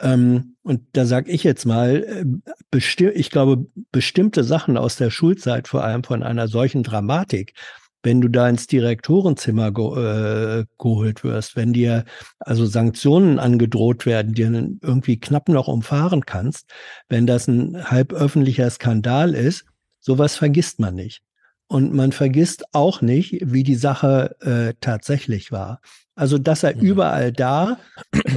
ähm, 0.00 0.56
und 0.62 0.82
da 0.92 1.06
sag 1.06 1.28
ich 1.28 1.42
jetzt 1.44 1.64
mal, 1.64 2.28
äh, 2.72 3.10
ich 3.14 3.30
glaube, 3.30 3.66
bestimmte 3.92 4.44
Sachen 4.44 4.76
aus 4.76 4.96
der 4.96 5.10
Schulzeit, 5.10 5.68
vor 5.68 5.84
allem 5.84 6.04
von 6.04 6.22
einer 6.22 6.48
solchen 6.48 6.82
Dramatik, 6.82 7.54
wenn 8.02 8.20
du 8.20 8.28
da 8.28 8.48
ins 8.48 8.66
Direktorenzimmer 8.66 9.72
ge 9.72 10.60
äh, 10.60 10.64
geholt 10.78 11.24
wirst, 11.24 11.56
wenn 11.56 11.72
dir 11.72 12.04
also 12.38 12.66
Sanktionen 12.66 13.38
angedroht 13.38 14.06
werden, 14.06 14.34
die 14.34 14.44
du 14.44 14.78
irgendwie 14.82 15.18
knapp 15.18 15.48
noch 15.48 15.66
umfahren 15.66 16.24
kannst, 16.24 16.70
wenn 17.08 17.26
das 17.26 17.48
ein 17.48 17.90
halb 17.90 18.12
öffentlicher 18.12 18.70
Skandal 18.70 19.34
ist, 19.34 19.64
sowas 19.98 20.36
vergisst 20.36 20.78
man 20.78 20.94
nicht. 20.94 21.22
Und 21.68 21.92
man 21.92 22.12
vergisst 22.12 22.64
auch 22.72 23.00
nicht, 23.00 23.38
wie 23.42 23.64
die 23.64 23.74
Sache 23.74 24.36
äh, 24.40 24.74
tatsächlich 24.80 25.50
war. 25.50 25.80
Also, 26.14 26.38
dass 26.38 26.62
er 26.62 26.74
mhm. 26.74 26.80
überall 26.80 27.32
da, 27.32 27.78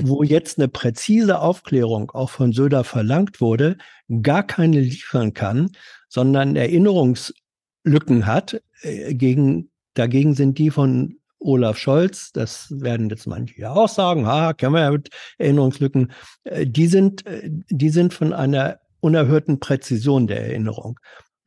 wo 0.01 0.23
jetzt 0.23 0.57
eine 0.57 0.67
präzise 0.67 1.39
Aufklärung 1.39 2.11
auch 2.11 2.29
von 2.29 2.51
Söder 2.51 2.83
verlangt 2.83 3.39
wurde, 3.39 3.77
gar 4.21 4.43
keine 4.43 4.81
liefern 4.81 5.33
kann, 5.33 5.71
sondern 6.09 6.55
Erinnerungslücken 6.55 8.25
hat. 8.25 8.61
Äh, 8.81 9.13
gegen, 9.13 9.69
dagegen 9.93 10.33
sind 10.33 10.57
die 10.57 10.71
von 10.71 11.19
Olaf 11.39 11.77
Scholz, 11.77 12.31
das 12.33 12.67
werden 12.69 13.09
jetzt 13.09 13.25
manche 13.25 13.61
ja 13.61 13.71
auch 13.71 13.87
sagen, 13.87 14.27
ha, 14.27 14.53
kennen 14.53 14.73
wir 14.73 14.81
ja 14.81 14.91
mit 14.91 15.09
Erinnerungslücken, 15.37 16.11
äh, 16.43 16.67
die 16.67 16.87
sind, 16.87 17.25
äh, 17.25 17.49
die 17.69 17.89
sind 17.89 18.13
von 18.13 18.33
einer 18.33 18.79
unerhörten 18.99 19.59
Präzision 19.59 20.27
der 20.27 20.45
Erinnerung. 20.47 20.99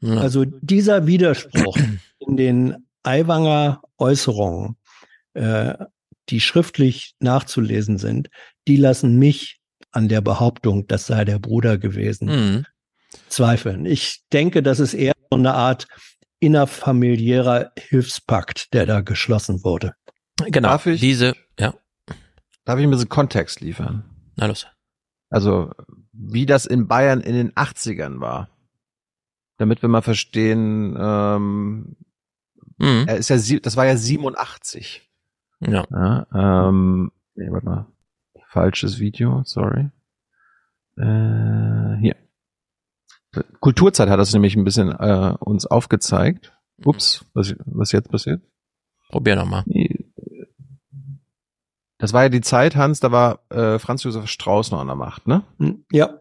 Ja. 0.02 0.16
Also 0.16 0.44
dieser 0.44 1.06
Widerspruch 1.06 1.78
in 2.18 2.36
den 2.36 2.86
Aiwanger 3.02 3.82
Äußerungen, 3.98 4.76
äh, 5.34 5.74
die 6.28 6.40
schriftlich 6.40 7.14
nachzulesen 7.20 7.98
sind, 7.98 8.28
die 8.68 8.76
lassen 8.76 9.18
mich 9.18 9.60
an 9.90 10.08
der 10.08 10.20
Behauptung, 10.20 10.86
das 10.86 11.06
sei 11.06 11.24
der 11.24 11.38
Bruder 11.38 11.78
gewesen, 11.78 12.28
mhm. 12.28 12.66
zweifeln. 13.28 13.86
Ich 13.86 14.22
denke, 14.32 14.62
das 14.62 14.80
ist 14.80 14.94
eher 14.94 15.12
so 15.30 15.36
eine 15.36 15.54
Art 15.54 15.86
innerfamiliärer 16.40 17.72
Hilfspakt, 17.78 18.72
der 18.72 18.86
da 18.86 19.00
geschlossen 19.00 19.62
wurde. 19.62 19.94
Genau. 20.46 20.68
Darf 20.68 20.86
ich, 20.86 21.00
diese, 21.00 21.34
ja. 21.58 21.74
Darf 22.64 22.78
ich 22.78 22.84
ein 22.84 22.90
bisschen 22.90 23.08
Kontext 23.08 23.60
liefern? 23.60 24.04
Na 24.36 24.46
los. 24.46 24.66
Also, 25.30 25.72
wie 26.12 26.46
das 26.46 26.66
in 26.66 26.88
Bayern 26.88 27.20
in 27.20 27.34
den 27.34 27.52
80ern 27.52 28.20
war. 28.20 28.48
Damit 29.58 29.82
wir 29.82 29.88
mal 29.88 30.02
verstehen, 30.02 30.96
ähm, 30.98 31.96
mhm. 32.78 33.04
er 33.06 33.16
ist 33.16 33.28
ja, 33.28 33.58
das 33.60 33.76
war 33.76 33.86
ja 33.86 33.96
87. 33.96 35.08
Ja. 35.60 35.84
ja 35.90 36.26
ähm, 36.68 37.12
nee, 37.34 37.50
warte 37.50 37.66
mal. 37.66 37.86
Falsches 38.48 38.98
Video, 38.98 39.42
sorry. 39.44 39.90
Äh, 40.96 41.96
hier. 42.00 42.16
Kulturzeit 43.60 44.10
hat 44.10 44.18
das 44.18 44.32
nämlich 44.32 44.56
ein 44.56 44.64
bisschen 44.64 44.90
äh, 44.90 45.34
uns 45.40 45.64
aufgezeigt. 45.64 46.52
Ups, 46.84 47.24
was, 47.32 47.54
was 47.64 47.92
jetzt 47.92 48.10
passiert? 48.10 48.42
Probier 49.08 49.36
nochmal. 49.36 49.64
Das 51.98 52.12
war 52.12 52.24
ja 52.24 52.28
die 52.28 52.40
Zeit, 52.40 52.76
Hans, 52.76 53.00
da 53.00 53.12
war 53.12 53.40
äh, 53.50 53.78
Franz 53.78 54.02
Josef 54.02 54.26
Strauß 54.26 54.72
noch 54.72 54.80
an 54.80 54.88
der 54.88 54.96
Macht, 54.96 55.28
ne? 55.28 55.44
Ja. 55.92 56.20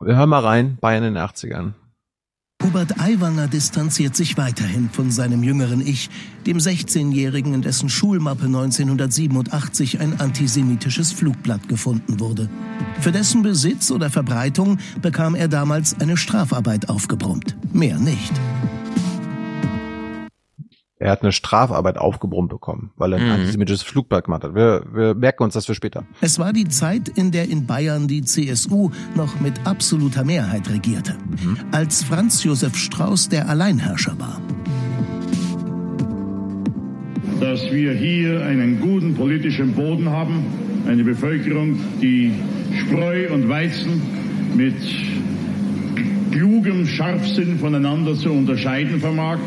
Wir 0.00 0.16
hören 0.16 0.28
mal 0.28 0.44
rein, 0.44 0.78
Bayern 0.80 1.04
in 1.04 1.14
den 1.14 1.22
80ern. 1.22 1.72
Hubert 2.62 3.00
Aiwanger 3.00 3.48
distanziert 3.48 4.14
sich 4.14 4.36
weiterhin 4.36 4.88
von 4.88 5.10
seinem 5.10 5.42
jüngeren 5.42 5.84
Ich, 5.84 6.08
dem 6.46 6.58
16-Jährigen, 6.58 7.54
in 7.54 7.62
dessen 7.62 7.88
Schulmappe 7.88 8.44
1987 8.44 9.98
ein 9.98 10.20
antisemitisches 10.20 11.10
Flugblatt 11.10 11.68
gefunden 11.68 12.20
wurde. 12.20 12.48
Für 13.00 13.10
dessen 13.10 13.42
Besitz 13.42 13.90
oder 13.90 14.10
Verbreitung 14.10 14.78
bekam 15.00 15.34
er 15.34 15.48
damals 15.48 16.00
eine 16.00 16.16
Strafarbeit 16.16 16.88
aufgebrummt. 16.88 17.56
Mehr 17.72 17.98
nicht. 17.98 18.32
Er 21.02 21.10
hat 21.10 21.22
eine 21.22 21.32
Strafarbeit 21.32 21.98
aufgebrummt 21.98 22.50
bekommen, 22.50 22.92
weil 22.96 23.12
er 23.12 23.18
ein 23.18 23.26
mhm. 23.26 23.32
antisemitisches 23.32 23.82
Flugblatt 23.82 24.26
gemacht 24.26 24.44
hat. 24.44 24.54
Wir, 24.54 24.84
wir 24.92 25.14
merken 25.16 25.42
uns 25.42 25.54
das 25.54 25.66
für 25.66 25.74
später. 25.74 26.04
Es 26.20 26.38
war 26.38 26.52
die 26.52 26.68
Zeit, 26.68 27.08
in 27.08 27.32
der 27.32 27.48
in 27.48 27.66
Bayern 27.66 28.06
die 28.06 28.22
CSU 28.22 28.90
noch 29.16 29.40
mit 29.40 29.54
absoluter 29.64 30.22
Mehrheit 30.22 30.70
regierte, 30.70 31.14
mhm. 31.14 31.56
als 31.72 32.04
Franz 32.04 32.44
Josef 32.44 32.76
Strauß 32.76 33.30
der 33.30 33.48
Alleinherrscher 33.48 34.16
war. 34.20 34.40
Dass 37.40 37.68
wir 37.72 37.94
hier 37.94 38.46
einen 38.46 38.80
guten 38.80 39.16
politischen 39.16 39.74
Boden 39.74 40.08
haben, 40.08 40.46
eine 40.86 41.02
Bevölkerung, 41.02 41.80
die 42.00 42.32
Spreu 42.78 43.32
und 43.34 43.48
Weizen 43.48 44.00
mit 44.54 44.76
klugem 46.30 46.86
Scharfsinn 46.86 47.58
voneinander 47.58 48.14
zu 48.14 48.30
unterscheiden 48.30 49.00
vermag 49.00 49.38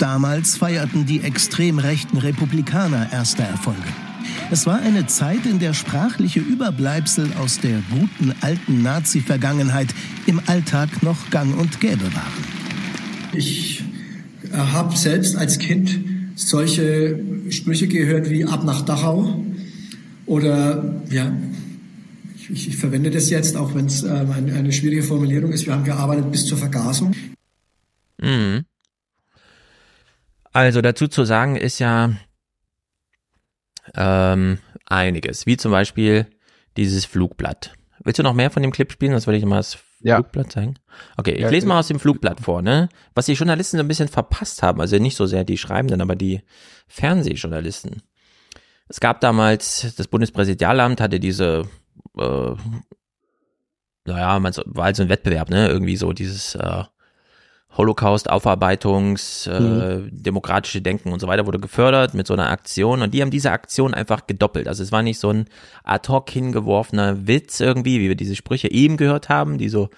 Damals 0.00 0.56
feierten 0.56 1.04
die 1.04 1.20
extrem 1.20 1.78
rechten 1.78 2.16
Republikaner 2.16 3.12
erste 3.12 3.42
Erfolge. 3.42 3.84
Es 4.50 4.66
war 4.66 4.80
eine 4.80 5.06
Zeit, 5.06 5.44
in 5.44 5.58
der 5.58 5.74
sprachliche 5.74 6.40
Überbleibsel 6.40 7.30
aus 7.38 7.60
der 7.60 7.82
guten 7.90 8.34
alten 8.40 8.82
Nazi-Vergangenheit 8.82 9.88
im 10.24 10.40
Alltag 10.46 11.02
noch 11.02 11.28
gang 11.28 11.54
und 11.54 11.80
gäbe 11.80 12.04
waren. 12.14 12.32
Ich 13.34 13.84
äh, 14.50 14.56
habe 14.56 14.96
selbst 14.96 15.36
als 15.36 15.58
Kind 15.58 16.00
solche 16.34 17.20
Sprüche 17.50 17.86
gehört 17.86 18.30
wie 18.30 18.46
ab 18.46 18.64
nach 18.64 18.80
Dachau 18.80 19.44
oder 20.24 21.02
ja, 21.10 21.30
ich, 22.38 22.68
ich 22.68 22.76
verwende 22.78 23.10
das 23.10 23.28
jetzt, 23.28 23.54
auch 23.54 23.74
wenn 23.74 23.84
es 23.84 24.02
äh, 24.02 24.08
eine, 24.08 24.54
eine 24.54 24.72
schwierige 24.72 25.02
Formulierung 25.02 25.52
ist. 25.52 25.66
Wir 25.66 25.74
haben 25.74 25.84
gearbeitet 25.84 26.32
bis 26.32 26.46
zur 26.46 26.56
Vergasung. 26.56 27.14
Mhm. 28.18 28.64
Also 30.52 30.80
dazu 30.80 31.08
zu 31.08 31.24
sagen 31.24 31.56
ist 31.56 31.78
ja 31.78 32.12
ähm, 33.94 34.58
einiges, 34.86 35.46
wie 35.46 35.56
zum 35.56 35.70
Beispiel 35.70 36.26
dieses 36.76 37.04
Flugblatt. 37.04 37.74
Willst 38.02 38.18
du 38.18 38.22
noch 38.22 38.34
mehr 38.34 38.50
von 38.50 38.62
dem 38.62 38.72
Clip 38.72 38.90
spielen? 38.90 39.12
Das 39.12 39.26
würde 39.26 39.38
ich 39.38 39.44
mal 39.44 39.58
das 39.58 39.78
ja. 40.00 40.16
Flugblatt 40.16 40.52
zeigen. 40.52 40.74
Okay, 41.16 41.32
ich 41.32 41.42
ja, 41.42 41.50
lese 41.50 41.66
mal 41.66 41.78
aus 41.78 41.88
dem 41.88 42.00
Flugblatt 42.00 42.40
vor, 42.40 42.62
ne? 42.62 42.88
Was 43.14 43.26
die 43.26 43.34
Journalisten 43.34 43.76
so 43.76 43.82
ein 43.82 43.88
bisschen 43.88 44.08
verpasst 44.08 44.62
haben, 44.62 44.80
also 44.80 44.96
nicht 44.98 45.16
so 45.16 45.26
sehr 45.26 45.44
die 45.44 45.58
Schreibenden, 45.58 46.00
aber 46.00 46.16
die 46.16 46.40
Fernsehjournalisten. 46.88 48.02
Es 48.88 48.98
gab 49.00 49.20
damals, 49.20 49.94
das 49.96 50.08
Bundespräsidialamt 50.08 51.00
hatte 51.00 51.20
diese, 51.20 51.68
äh, 52.18 52.54
naja, 54.04 54.38
man 54.40 54.52
war 54.66 54.84
halt 54.84 54.96
so 54.96 55.02
ein 55.02 55.08
Wettbewerb, 55.08 55.50
ne? 55.50 55.68
Irgendwie 55.68 55.96
so 55.96 56.12
dieses 56.12 56.54
äh, 56.54 56.84
Holocaust-Aufarbeitungs, 57.76 59.46
äh, 59.46 59.60
mhm. 59.60 60.08
demokratische 60.12 60.82
Denken 60.82 61.12
und 61.12 61.20
so 61.20 61.28
weiter 61.28 61.46
wurde 61.46 61.60
gefördert 61.60 62.14
mit 62.14 62.26
so 62.26 62.34
einer 62.34 62.50
Aktion 62.50 63.00
und 63.00 63.14
die 63.14 63.22
haben 63.22 63.30
diese 63.30 63.52
Aktion 63.52 63.94
einfach 63.94 64.26
gedoppelt. 64.26 64.66
Also 64.66 64.82
es 64.82 64.90
war 64.90 65.02
nicht 65.02 65.20
so 65.20 65.30
ein 65.30 65.46
ad 65.84 66.08
hoc 66.08 66.30
hingeworfener 66.30 67.28
Witz 67.28 67.60
irgendwie, 67.60 68.00
wie 68.00 68.08
wir 68.08 68.16
diese 68.16 68.34
Sprüche 68.34 68.70
eben 68.70 68.96
gehört 68.96 69.28
haben, 69.28 69.56
die 69.56 69.68
so 69.68 69.88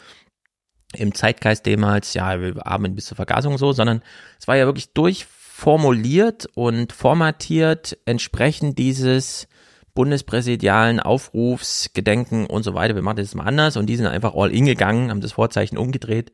im 0.94 1.14
Zeitgeist 1.14 1.66
damals, 1.66 2.12
ja, 2.12 2.38
wir 2.40 2.66
atmen 2.66 2.94
bis 2.94 3.06
zur 3.06 3.16
Vergasung 3.16 3.56
so, 3.56 3.72
sondern 3.72 4.02
es 4.38 4.46
war 4.46 4.56
ja 4.56 4.66
wirklich 4.66 4.92
durchformuliert 4.92 6.48
und 6.54 6.92
formatiert 6.92 7.96
entsprechend 8.04 8.78
dieses 8.78 9.48
bundespräsidialen 9.94 11.00
Aufrufs, 11.00 11.90
Gedenken 11.94 12.44
und 12.44 12.64
so 12.64 12.74
weiter. 12.74 12.94
Wir 12.94 13.02
machen 13.02 13.16
das 13.16 13.34
mal 13.34 13.44
anders 13.44 13.78
und 13.78 13.86
die 13.86 13.96
sind 13.96 14.06
einfach 14.06 14.34
all 14.34 14.50
in 14.50 14.66
gegangen, 14.66 15.10
haben 15.10 15.22
das 15.22 15.32
Vorzeichen 15.32 15.78
umgedreht 15.78 16.32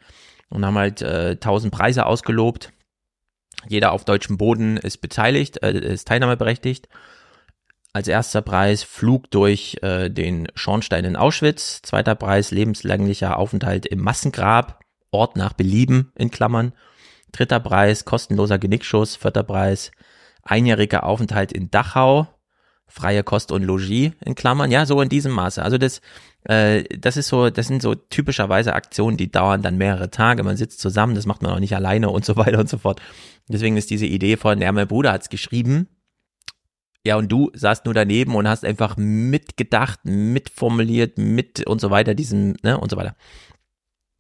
und 0.51 0.65
haben 0.65 0.79
halt 0.79 1.03
äh, 1.03 1.33
1000 1.33 1.73
Preise 1.73 2.07
ausgelobt. 2.07 2.73
Jeder 3.67 3.93
auf 3.93 4.05
deutschem 4.05 4.39
Boden 4.39 4.77
ist 4.77 4.99
beteiligt, 4.99 5.63
äh, 5.63 5.73
ist 5.73 6.09
teilnahmeberechtigt. 6.09 6.89
Als 7.93 8.07
erster 8.07 8.43
Preis 8.43 8.83
Flug 8.83 9.31
durch 9.31 9.79
äh, 9.83 10.09
den 10.09 10.49
Schornstein 10.55 11.05
in 11.05 11.17
Auschwitz. 11.17 11.83
Zweiter 11.83 12.15
Preis 12.15 12.51
lebenslänglicher 12.51 13.39
Aufenthalt 13.39 13.87
im 13.87 14.01
Massengrab, 14.01 14.81
Ort 15.11 15.37
nach 15.37 15.55
Belieben 15.55 16.13
in 16.17 16.31
Klammern. 16.31 16.73
Dritter 17.33 17.61
Preis 17.61 18.05
kostenloser 18.05 18.59
Genickschuss. 18.59 19.17
Vierter 19.17 19.43
Preis 19.43 19.91
einjähriger 20.43 21.05
Aufenthalt 21.05 21.53
in 21.53 21.71
Dachau. 21.71 22.29
Freie 22.87 23.23
Kost 23.23 23.53
und 23.53 23.65
Logis 23.65 24.13
in 24.25 24.35
Klammern. 24.35 24.71
Ja, 24.71 24.87
so 24.87 25.01
in 25.01 25.09
diesem 25.09 25.33
Maße. 25.33 25.63
Also 25.63 25.77
das 25.77 26.01
äh, 26.49 26.85
das 26.99 27.17
ist 27.17 27.29
so, 27.29 27.51
das 27.51 27.67
sind 27.67 27.83
so 27.83 27.95
typischerweise 27.95 28.75
Aktionen, 28.75 29.17
die 29.17 29.31
dauern 29.31 29.63
dann 29.63 29.77
mehrere 29.77 30.11
Tage. 30.11 30.43
Man 30.43 30.57
sitzt 30.57 30.81
zusammen, 30.81 31.15
das 31.15 31.27
macht 31.27 31.43
man 31.43 31.53
auch 31.53 31.61
nicht 31.61 31.77
alleine 31.77 32.11
und 32.11 32.25
so 32.25 32.37
weiter 32.37 32.59
und 32.59 32.69
so 32.69 32.79
fort. 32.79 33.01
Deswegen 33.49 33.77
ist 33.77 33.91
diese 33.91 34.07
Idee 34.07 34.37
von, 34.37 34.61
ja, 34.61 34.73
mein 34.73 34.89
Bruder 34.89 35.13
hat's 35.13 35.29
geschrieben. 35.29 35.89
Ja, 37.05 37.17
und 37.17 37.31
du 37.31 37.51
saßt 37.55 37.85
nur 37.85 37.95
daneben 37.95 38.35
und 38.35 38.49
hast 38.49 38.65
einfach 38.65 38.97
mitgedacht, 38.97 40.01
mitformuliert, 40.05 41.17
mit 41.17 41.67
und 41.67 41.81
so 41.81 41.91
weiter, 41.91 42.15
diesen, 42.15 42.57
ne, 42.63 42.79
und 42.79 42.91
so 42.91 42.97
weiter. 42.97 43.15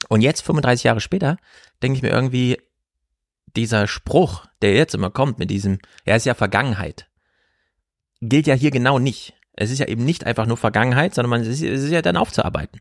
Und 0.08 0.20
jetzt, 0.20 0.42
35 0.42 0.84
Jahre 0.84 1.00
später, 1.00 1.38
denke 1.82 1.96
ich 1.96 2.02
mir 2.02 2.10
irgendwie, 2.10 2.58
dieser 3.56 3.88
Spruch, 3.88 4.46
der 4.62 4.74
jetzt 4.74 4.94
immer 4.94 5.10
kommt 5.10 5.38
mit 5.38 5.50
diesem, 5.50 5.78
er 6.04 6.16
ist 6.16 6.26
ja 6.26 6.34
Vergangenheit, 6.34 7.08
gilt 8.20 8.46
ja 8.46 8.54
hier 8.54 8.70
genau 8.70 8.98
nicht. 8.98 9.34
Es 9.60 9.70
ist 9.70 9.78
ja 9.78 9.86
eben 9.86 10.04
nicht 10.04 10.24
einfach 10.24 10.46
nur 10.46 10.56
Vergangenheit, 10.56 11.14
sondern 11.14 11.30
man, 11.30 11.40
es, 11.40 11.48
ist, 11.48 11.62
es 11.62 11.82
ist 11.82 11.90
ja 11.90 12.02
dann 12.02 12.16
aufzuarbeiten. 12.16 12.80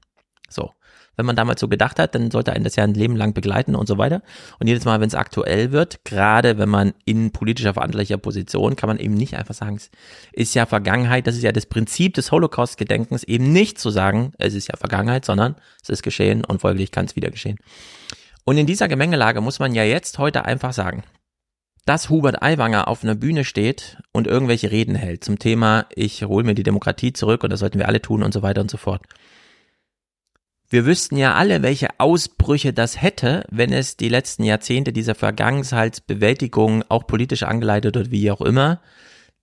So. 0.50 0.72
Wenn 1.16 1.26
man 1.26 1.36
damals 1.36 1.60
so 1.60 1.68
gedacht 1.68 1.98
hat, 1.98 2.14
dann 2.14 2.30
sollte 2.30 2.54
einen 2.54 2.64
das 2.64 2.76
ja 2.76 2.84
ein 2.84 2.94
Leben 2.94 3.16
lang 3.16 3.34
begleiten 3.34 3.74
und 3.76 3.88
so 3.88 3.98
weiter. 3.98 4.22
Und 4.60 4.68
jedes 4.68 4.86
Mal, 4.86 5.02
wenn 5.02 5.08
es 5.08 5.16
aktuell 5.16 5.72
wird, 5.72 6.06
gerade 6.06 6.60
wenn 6.60 6.70
man 6.70 6.94
in 7.06 7.32
politischer 7.32 7.74
verantwortlicher 7.74 8.20
Position, 8.20 8.76
kann 8.76 8.88
man 8.88 9.00
eben 9.00 9.16
nicht 9.16 9.36
einfach 9.36 9.56
sagen, 9.56 9.78
es 9.78 9.90
ist 10.34 10.54
ja 10.54 10.68
Vergangenheit, 10.68 11.26
das 11.26 11.36
ist 11.36 11.42
ja 11.42 11.52
das 11.52 11.66
Prinzip 11.66 12.14
des 12.14 12.32
Holocaust-Gedenkens, 12.32 13.24
eben 13.24 13.52
nicht 13.52 13.80
zu 13.80 13.90
sagen, 13.90 14.34
es 14.38 14.54
ist 14.54 14.68
ja 14.68 14.78
Vergangenheit, 14.78 15.26
sondern 15.26 15.56
es 15.82 15.90
ist 15.90 16.04
geschehen 16.04 16.46
und 16.46 16.62
folglich 16.62 16.92
kann 16.92 17.06
es 17.06 17.16
wieder 17.16 17.32
geschehen. 17.32 17.58
Und 18.46 18.60
in 18.60 18.68
dieser 18.68 18.88
Gemengelage 18.88 19.42
muss 19.42 19.58
man 19.58 19.74
ja 19.74 19.84
jetzt 19.84 20.20
heute 20.20 20.46
einfach 20.46 20.72
sagen, 20.72 21.04
dass 21.88 22.10
Hubert 22.10 22.42
Aiwanger 22.42 22.90
auf 22.90 23.04
einer 23.04 23.16
Bühne 23.16 23.46
steht 23.46 23.98
und 24.12 24.28
irgendwelche 24.28 24.72
Reden 24.72 24.94
hält 24.94 25.24
zum 25.24 25.40
Thema, 25.40 25.86
ich 25.96 26.24
hole 26.24 26.44
mir 26.44 26.54
die 26.54 26.64
Demokratie 26.64 27.14
zurück 27.14 27.44
und 27.44 27.50
das 27.50 27.62
sollten 27.62 27.80
wir 27.80 27.88
alle 27.88 28.02
tun 28.02 28.24
und 28.24 28.34
so 28.34 28.42
weiter 28.42 28.60
und 28.60 28.70
so 28.70 28.76
fort. 28.78 29.04
Wir 30.70 30.86
wüssten 30.86 31.16
ja 31.16 31.36
alle, 31.36 31.62
welche 31.62 31.98
Ausbrüche 31.98 32.74
das 32.74 33.02
hätte, 33.02 33.46
wenn 33.50 33.72
es 33.72 33.96
die 33.96 34.10
letzten 34.10 34.44
Jahrzehnte 34.44 34.92
dieser 34.92 35.16
Vergangenheitsbewältigung, 35.16 36.84
auch 36.90 37.08
politisch 37.08 37.44
angeleitet 37.44 37.96
oder 37.96 38.12
wie 38.12 38.32
auch 38.32 38.42
immer, 38.42 38.82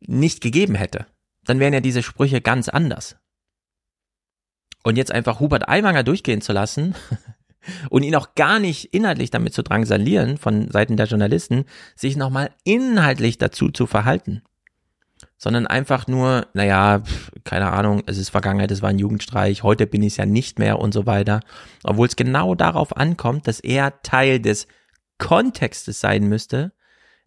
nicht 0.00 0.42
gegeben 0.42 0.74
hätte. 0.74 1.06
Dann 1.46 1.60
wären 1.60 1.72
ja 1.72 1.80
diese 1.80 2.02
Sprüche 2.02 2.42
ganz 2.42 2.68
anders. 2.68 3.16
Und 4.82 4.96
jetzt 4.96 5.12
einfach 5.12 5.40
Hubert 5.40 5.66
Aiwanger 5.66 6.02
durchgehen 6.02 6.42
zu 6.42 6.52
lassen, 6.52 6.94
und 7.90 8.02
ihn 8.02 8.14
auch 8.14 8.34
gar 8.34 8.58
nicht 8.58 8.94
inhaltlich 8.94 9.30
damit 9.30 9.54
zu 9.54 9.62
drangsalieren 9.62 10.38
von 10.38 10.70
Seiten 10.70 10.96
der 10.96 11.06
Journalisten, 11.06 11.64
sich 11.96 12.16
nochmal 12.16 12.50
inhaltlich 12.64 13.38
dazu 13.38 13.70
zu 13.70 13.86
verhalten. 13.86 14.42
Sondern 15.36 15.66
einfach 15.66 16.06
nur, 16.06 16.46
naja, 16.54 17.02
keine 17.44 17.72
Ahnung, 17.72 18.02
es 18.06 18.18
ist 18.18 18.30
Vergangenheit, 18.30 18.70
es 18.70 18.82
war 18.82 18.90
ein 18.90 18.98
Jugendstreich, 18.98 19.62
heute 19.62 19.86
bin 19.86 20.02
ich 20.02 20.14
es 20.14 20.16
ja 20.16 20.26
nicht 20.26 20.58
mehr 20.58 20.78
und 20.78 20.94
so 20.94 21.06
weiter. 21.06 21.40
Obwohl 21.82 22.06
es 22.06 22.16
genau 22.16 22.54
darauf 22.54 22.96
ankommt, 22.96 23.46
dass 23.46 23.60
er 23.60 24.02
Teil 24.02 24.40
des 24.40 24.66
Kontextes 25.18 26.00
sein 26.00 26.24
müsste, 26.24 26.72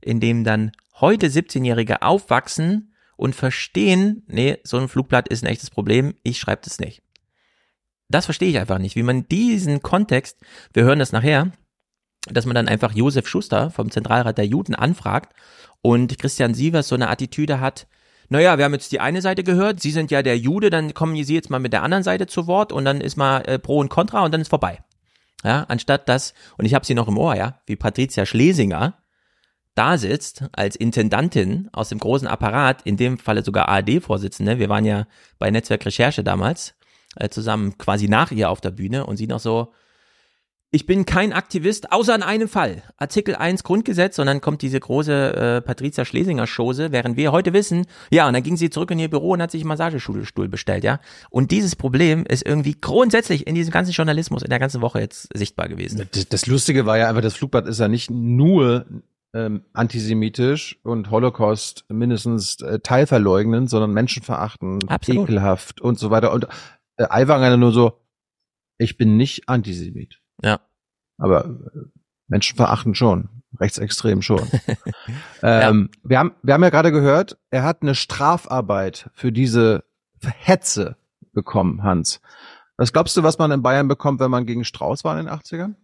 in 0.02 0.20
dem 0.20 0.44
dann 0.44 0.72
heute 1.00 1.28
17-Jährige 1.28 2.02
aufwachsen 2.02 2.94
und 3.16 3.36
verstehen, 3.36 4.24
nee, 4.28 4.58
so 4.64 4.78
ein 4.78 4.88
Flugblatt 4.88 5.28
ist 5.28 5.44
ein 5.44 5.48
echtes 5.50 5.70
Problem, 5.70 6.14
ich 6.24 6.40
schreibe 6.40 6.62
das 6.64 6.80
nicht. 6.80 7.02
Das 8.10 8.26
verstehe 8.26 8.50
ich 8.50 8.60
einfach 8.60 8.80
nicht, 8.80 8.96
wie 8.96 9.04
man 9.04 9.28
diesen 9.28 9.82
Kontext, 9.82 10.40
wir 10.74 10.84
hören 10.84 11.00
das 11.00 11.12
nachher, 11.12 11.52
dass 12.30 12.46
man 12.46 12.56
dann 12.56 12.68
einfach 12.68 12.94
Josef 12.94 13.28
Schuster 13.28 13.70
vom 13.70 13.92
Zentralrat 13.92 14.38
der 14.38 14.48
Juden 14.48 14.76
anfragt 14.76 15.34
und 15.82 16.18
Christian 16.18 16.54
Sievers 16.54 16.88
so 16.88 16.96
eine 16.96 17.10
Attitüde 17.10 17.60
hat, 17.60 17.88
naja, 18.30 18.58
wir 18.58 18.66
haben 18.66 18.74
jetzt 18.74 18.92
die 18.92 19.00
eine 19.00 19.22
Seite 19.22 19.44
gehört, 19.44 19.80
Sie 19.80 19.92
sind 19.92 20.12
ja 20.12 20.22
der 20.22 20.38
Jude, 20.38 20.70
dann 20.70 20.94
kommen 20.94 21.22
Sie 21.24 21.34
jetzt 21.34 21.50
mal 21.50 21.60
mit 21.60 21.72
der 21.72 21.84
anderen 21.84 22.04
Seite 22.04 22.28
zu 22.28 22.46
Wort 22.46 22.74
und 22.74 22.84
dann 22.84 23.00
ist 23.00 23.16
mal 23.16 23.40
äh, 23.48 23.58
Pro 23.58 23.80
und 23.80 23.90
Contra 23.90 24.24
und 24.26 24.34
dann 24.34 24.42
ist 24.42 24.50
vorbei. 24.50 24.80
Ja, 25.44 25.66
anstatt 25.70 26.10
das, 26.10 26.34
und 26.58 26.66
ich 26.66 26.74
habe 26.74 26.86
sie 26.86 26.96
noch 26.96 27.08
im 27.08 27.18
Ohr, 27.18 27.36
ja, 27.36 27.62
wie 27.68 27.76
Patricia 27.76 28.26
Schlesinger 28.26 28.98
da 29.76 29.98
sitzt 30.00 30.44
als 30.54 30.76
Intendantin 30.76 31.70
aus 31.72 31.90
dem 31.90 32.00
großen 32.00 32.28
Apparat, 32.28 32.82
in 32.82 32.98
dem 32.98 33.20
Falle 33.20 33.46
sogar 33.46 33.70
ARD-Vorsitzende, 33.70 34.58
wir 34.58 34.70
waren 34.70 34.86
ja 34.86 35.06
bei 35.38 35.52
Netzwerk 35.52 35.86
Recherche 35.86 36.24
damals, 36.24 36.74
äh, 37.20 37.30
zusammen 37.30 37.78
quasi 37.78 38.08
nach 38.08 38.32
ihr 38.32 38.50
auf 38.50 38.62
der 38.62 38.72
Bühne 38.72 39.06
und 39.06 39.18
sie 39.18 39.28
noch 39.28 39.40
so, 39.40 39.74
ich 40.70 40.86
bin 40.86 41.06
kein 41.06 41.32
Aktivist, 41.32 41.94
außer 41.94 42.14
in 42.14 42.24
einem 42.24 42.50
Fall. 42.50 42.84
Artikel 42.98 43.36
1 43.36 43.64
Grundgesetz 43.64 44.20
und 44.20 44.26
dann 44.26 44.42
kommt 44.42 44.62
diese 44.62 44.80
große 44.80 45.36
äh, 45.36 45.62
Patricia 45.62 46.04
Schlesinger 46.04 46.46
Chose, 46.46 46.92
während 46.92 47.16
wir 47.16 47.32
heute 47.32 47.54
wissen, 47.54 47.86
ja, 48.12 48.28
und 48.28 48.34
dann 48.34 48.44
ging 48.44 48.58
sie 48.58 48.70
zurück 48.70 48.92
in 48.92 49.00
ihr 49.00 49.10
Büro 49.10 49.32
und 49.32 49.42
hat 49.42 49.52
sich 49.52 49.62
einen 49.62 49.70
Massagestuhl 49.70 50.50
bestellt, 50.50 50.84
ja. 50.84 51.00
Und 51.30 51.52
dieses 51.52 51.78
Problem 51.78 52.26
ist 52.26 52.46
irgendwie 52.46 52.76
grundsätzlich 52.80 53.48
in 53.48 53.56
diesem 53.56 53.72
ganzen 53.72 53.92
Journalismus 53.94 54.44
in 54.44 54.50
der 54.50 54.60
ganzen 54.60 54.82
Woche 54.82 55.00
jetzt 55.00 55.30
sichtbar 55.34 55.70
gewesen. 55.70 56.08
Das, 56.12 56.28
das 56.28 56.48
Lustige 56.48 56.86
war 56.86 56.98
ja 56.98 57.08
einfach, 57.08 57.22
das 57.22 57.36
Flugblatt 57.36 57.66
ist 57.66 57.80
ja 57.80 57.88
nicht 57.88 58.12
nur 58.12 58.86
ähm, 59.34 59.62
antisemitisch 59.74 60.80
und 60.84 61.12
Holocaust 61.12 61.86
mindestens 61.90 62.60
äh, 62.62 62.80
teilverleugnend, 62.80 63.70
sondern 63.70 63.92
menschenverachtend, 63.92 64.90
Absolut. 64.90 65.30
ekelhaft 65.30 65.80
und 65.80 65.98
so 65.98 66.10
weiter. 66.10 66.34
Und 66.34 66.48
äh, 66.98 67.08
Aiwanger 67.10 67.58
nur 67.58 67.72
so, 67.72 68.02
ich 68.78 68.98
bin 68.98 69.18
nicht 69.18 69.50
Antisemit. 69.50 70.22
Ja. 70.42 70.60
Aber 71.18 71.46
äh, 71.46 72.00
menschenverachtend 72.28 72.98
schon. 72.98 73.30
Rechtsextrem 73.60 74.22
schon. 74.22 74.48
ähm, 75.42 75.90
ja. 75.92 76.00
wir, 76.04 76.20
haben, 76.20 76.36
wir 76.44 76.54
haben 76.54 76.64
ja 76.64 76.70
gerade 76.70 76.92
gehört, 76.92 77.38
er 77.50 77.64
hat 77.64 77.82
eine 77.82 77.96
Strafarbeit 77.96 79.10
für 79.14 79.32
diese 79.32 79.84
Hetze 80.22 80.98
bekommen, 81.34 81.84
Hans. 81.84 82.22
Was 82.78 82.94
glaubst 82.94 83.18
du, 83.18 83.24
was 83.24 83.40
man 83.40 83.52
in 83.52 83.64
Bayern 83.64 83.88
bekommt, 83.88 84.20
wenn 84.20 84.30
man 84.30 84.46
gegen 84.46 84.66
Strauß 84.66 85.04
war 85.04 85.18
in 85.20 85.26
den 85.26 85.34
80ern? 85.34 85.76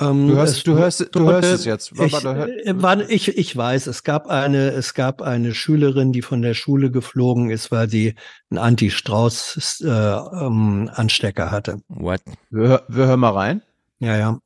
Ähm, 0.00 0.28
du 0.28 0.34
hörst, 0.34 0.66
du 0.66 0.76
hörst, 0.76 1.08
du 1.12 1.20
hörst 1.20 1.48
es 1.48 1.64
jetzt. 1.64 1.92
Ich, 1.92 2.24
äh, 2.24 3.04
ich, 3.08 3.28
ich 3.28 3.56
weiß, 3.56 3.86
es 3.86 4.02
gab 4.02 4.26
eine, 4.26 4.70
es 4.70 4.94
gab 4.94 5.22
eine 5.22 5.54
Schülerin, 5.54 6.10
die 6.12 6.22
von 6.22 6.42
der 6.42 6.54
Schule 6.54 6.90
geflogen 6.90 7.50
ist, 7.50 7.70
weil 7.70 7.88
sie 7.88 8.16
einen 8.50 8.58
Anti-Strauß-Anstecker 8.58 11.42
äh, 11.42 11.46
ähm, 11.46 11.52
hatte. 11.52 11.80
What? 11.88 12.22
Wir, 12.50 12.82
wir 12.88 13.06
hören 13.06 13.20
mal 13.20 13.30
rein. 13.30 13.62
Ja, 14.00 14.16
ja. 14.16 14.40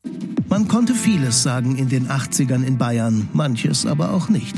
Man 0.48 0.68
konnte 0.68 0.94
vieles 0.94 1.42
sagen 1.42 1.76
in 1.76 1.88
den 1.88 2.08
80ern 2.08 2.62
in 2.64 2.76
Bayern, 2.76 3.30
manches 3.32 3.86
aber 3.86 4.12
auch 4.12 4.28
nicht. 4.28 4.54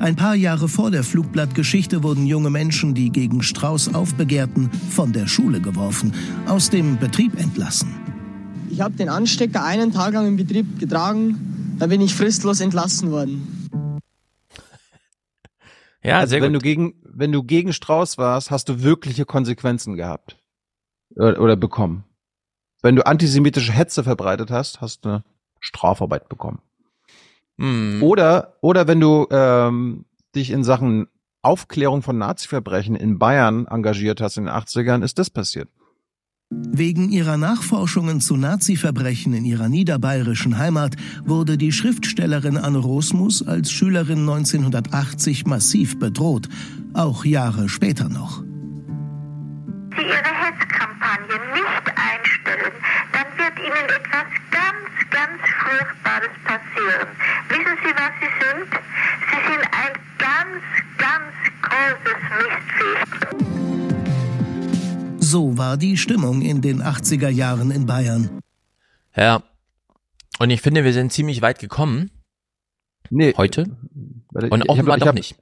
Ein 0.00 0.16
paar 0.16 0.34
Jahre 0.34 0.68
vor 0.68 0.90
der 0.90 1.04
Flugblattgeschichte 1.04 2.02
wurden 2.02 2.26
junge 2.26 2.50
Menschen, 2.50 2.94
die 2.94 3.10
gegen 3.10 3.42
Strauß 3.42 3.94
aufbegehrten, 3.94 4.68
von 4.90 5.12
der 5.12 5.28
Schule 5.28 5.60
geworfen, 5.60 6.12
aus 6.46 6.70
dem 6.70 6.98
Betrieb 6.98 7.40
entlassen. 7.40 8.13
Ich 8.74 8.80
habe 8.80 8.96
den 8.96 9.08
Anstecker 9.08 9.62
einen 9.62 9.92
Tag 9.92 10.14
lang 10.14 10.26
im 10.26 10.36
Betrieb 10.36 10.80
getragen, 10.80 11.76
dann 11.78 11.90
bin 11.90 12.00
ich 12.00 12.12
fristlos 12.12 12.58
entlassen 12.60 13.12
worden. 13.12 14.00
Ja, 16.02 16.18
also 16.18 16.30
sehr 16.30 16.42
wenn 16.42 16.52
gut. 16.52 16.62
du 16.62 16.64
gegen 16.64 16.94
wenn 17.04 17.30
du 17.30 17.44
gegen 17.44 17.72
Strauß 17.72 18.18
warst, 18.18 18.50
hast 18.50 18.68
du 18.68 18.82
wirkliche 18.82 19.26
Konsequenzen 19.26 19.94
gehabt 19.94 20.38
oder, 21.14 21.40
oder 21.40 21.54
bekommen. 21.54 22.02
Wenn 22.82 22.96
du 22.96 23.06
antisemitische 23.06 23.70
Hetze 23.70 24.02
verbreitet 24.02 24.50
hast, 24.50 24.80
hast 24.80 25.04
du 25.04 25.08
eine 25.08 25.24
Strafarbeit 25.60 26.28
bekommen. 26.28 26.60
Mhm. 27.56 28.02
Oder 28.02 28.54
oder 28.60 28.88
wenn 28.88 28.98
du 28.98 29.28
ähm, 29.30 30.04
dich 30.34 30.50
in 30.50 30.64
Sachen 30.64 31.06
Aufklärung 31.42 32.02
von 32.02 32.18
Nazi-Verbrechen 32.18 32.96
in 32.96 33.20
Bayern 33.20 33.68
engagiert 33.68 34.20
hast 34.20 34.36
in 34.36 34.46
den 34.46 34.52
80ern, 34.52 35.04
ist 35.04 35.20
das 35.20 35.30
passiert. 35.30 35.68
Wegen 36.76 37.08
ihrer 37.10 37.36
Nachforschungen 37.36 38.20
zu 38.20 38.36
Nazi-Verbrechen 38.36 39.32
in 39.32 39.44
ihrer 39.44 39.68
niederbayerischen 39.68 40.58
Heimat 40.58 40.96
wurde 41.24 41.56
die 41.56 41.70
Schriftstellerin 41.70 42.56
Anne 42.56 42.78
Rosmus 42.78 43.46
als 43.46 43.70
Schülerin 43.70 44.28
1980 44.28 45.46
massiv 45.46 45.98
bedroht, 46.00 46.48
auch 46.92 47.24
Jahre 47.24 47.68
später 47.68 48.08
noch. 48.08 48.42
Sie 49.96 50.02
Ihre 50.02 50.34
Hetzkampagne 50.34 51.38
nicht 51.54 51.86
einstellen, 51.94 52.72
dann 53.12 53.28
wird 53.38 53.56
Ihnen 53.58 53.88
etwas 53.94 54.26
ganz, 54.50 54.90
ganz 55.10 55.38
Furchtbares 55.62 56.34
passieren. 56.42 57.08
Wissen 57.50 57.76
Sie, 57.84 57.92
was 57.94 58.14
Sie 58.18 58.32
sind? 58.42 58.66
Sie 59.30 59.40
sind 59.46 59.64
ein 59.70 59.94
ganz, 60.18 60.58
ganz 60.98 61.30
großes 61.62 62.20
Mistviech. 62.42 63.83
So 65.34 65.58
war 65.58 65.76
die 65.76 65.96
Stimmung 65.96 66.42
in 66.42 66.60
den 66.62 66.80
80er 66.80 67.28
Jahren 67.28 67.72
in 67.72 67.86
Bayern. 67.86 68.38
Ja. 69.16 69.42
Und 70.38 70.50
ich 70.50 70.62
finde, 70.62 70.84
wir 70.84 70.92
sind 70.92 71.12
ziemlich 71.12 71.42
weit 71.42 71.58
gekommen. 71.58 72.12
Nee. 73.10 73.34
Heute. 73.36 73.76
Und 74.32 74.68
offenbar 74.68 74.98
doch 74.98 75.08
hab, 75.08 75.16
nicht. 75.16 75.34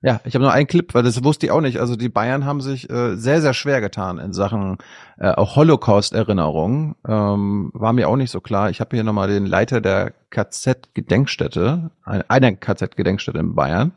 Ja, 0.00 0.22
ich 0.24 0.34
habe 0.34 0.44
nur 0.44 0.52
einen 0.54 0.66
Clip, 0.66 0.94
weil 0.94 1.02
das 1.02 1.22
wusste 1.24 1.44
ich 1.44 1.52
auch 1.52 1.60
nicht. 1.60 1.78
Also 1.78 1.94
die 1.94 2.08
Bayern 2.08 2.46
haben 2.46 2.62
sich 2.62 2.88
äh, 2.88 3.16
sehr, 3.16 3.42
sehr 3.42 3.52
schwer 3.52 3.82
getan 3.82 4.16
in 4.16 4.32
Sachen 4.32 4.78
äh, 5.18 5.28
auch 5.32 5.56
Holocaust-Erinnerung. 5.56 6.96
Ähm, 7.06 7.70
war 7.74 7.92
mir 7.92 8.08
auch 8.08 8.16
nicht 8.16 8.30
so 8.30 8.40
klar. 8.40 8.70
Ich 8.70 8.80
habe 8.80 8.96
hier 8.96 9.04
nochmal 9.04 9.28
den 9.28 9.44
Leiter 9.44 9.82
der 9.82 10.14
KZ-Gedenkstätte, 10.30 11.90
einer 12.02 12.52
KZ-Gedenkstätte 12.52 13.38
in 13.38 13.54
Bayern. 13.54 13.92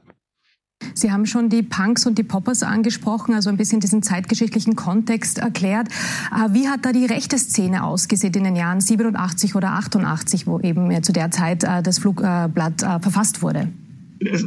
Sie 0.93 1.11
haben 1.11 1.25
schon 1.25 1.49
die 1.49 1.63
Punks 1.63 2.05
und 2.05 2.17
die 2.17 2.23
Poppers 2.23 2.63
angesprochen, 2.63 3.34
also 3.34 3.49
ein 3.49 3.57
bisschen 3.57 3.79
diesen 3.79 4.03
zeitgeschichtlichen 4.03 4.75
Kontext 4.75 5.38
erklärt. 5.38 5.88
Äh, 6.32 6.53
wie 6.53 6.67
hat 6.67 6.86
da 6.86 6.91
die 6.91 7.05
rechte 7.05 7.38
Szene 7.38 7.84
ausgesehen 7.84 8.34
in 8.34 8.43
den 8.43 8.55
Jahren 8.55 8.82
87 8.82 9.55
oder 9.55 9.73
88, 9.73 10.47
wo 10.47 10.59
eben 10.59 11.03
zu 11.03 11.11
der 11.11 11.32
Zeit 11.32 11.63
äh, 11.63 11.82
das 11.82 11.99
Flugblatt 11.99 12.84
äh, 12.84 12.99
verfasst 12.99 13.41
wurde? 13.41 13.67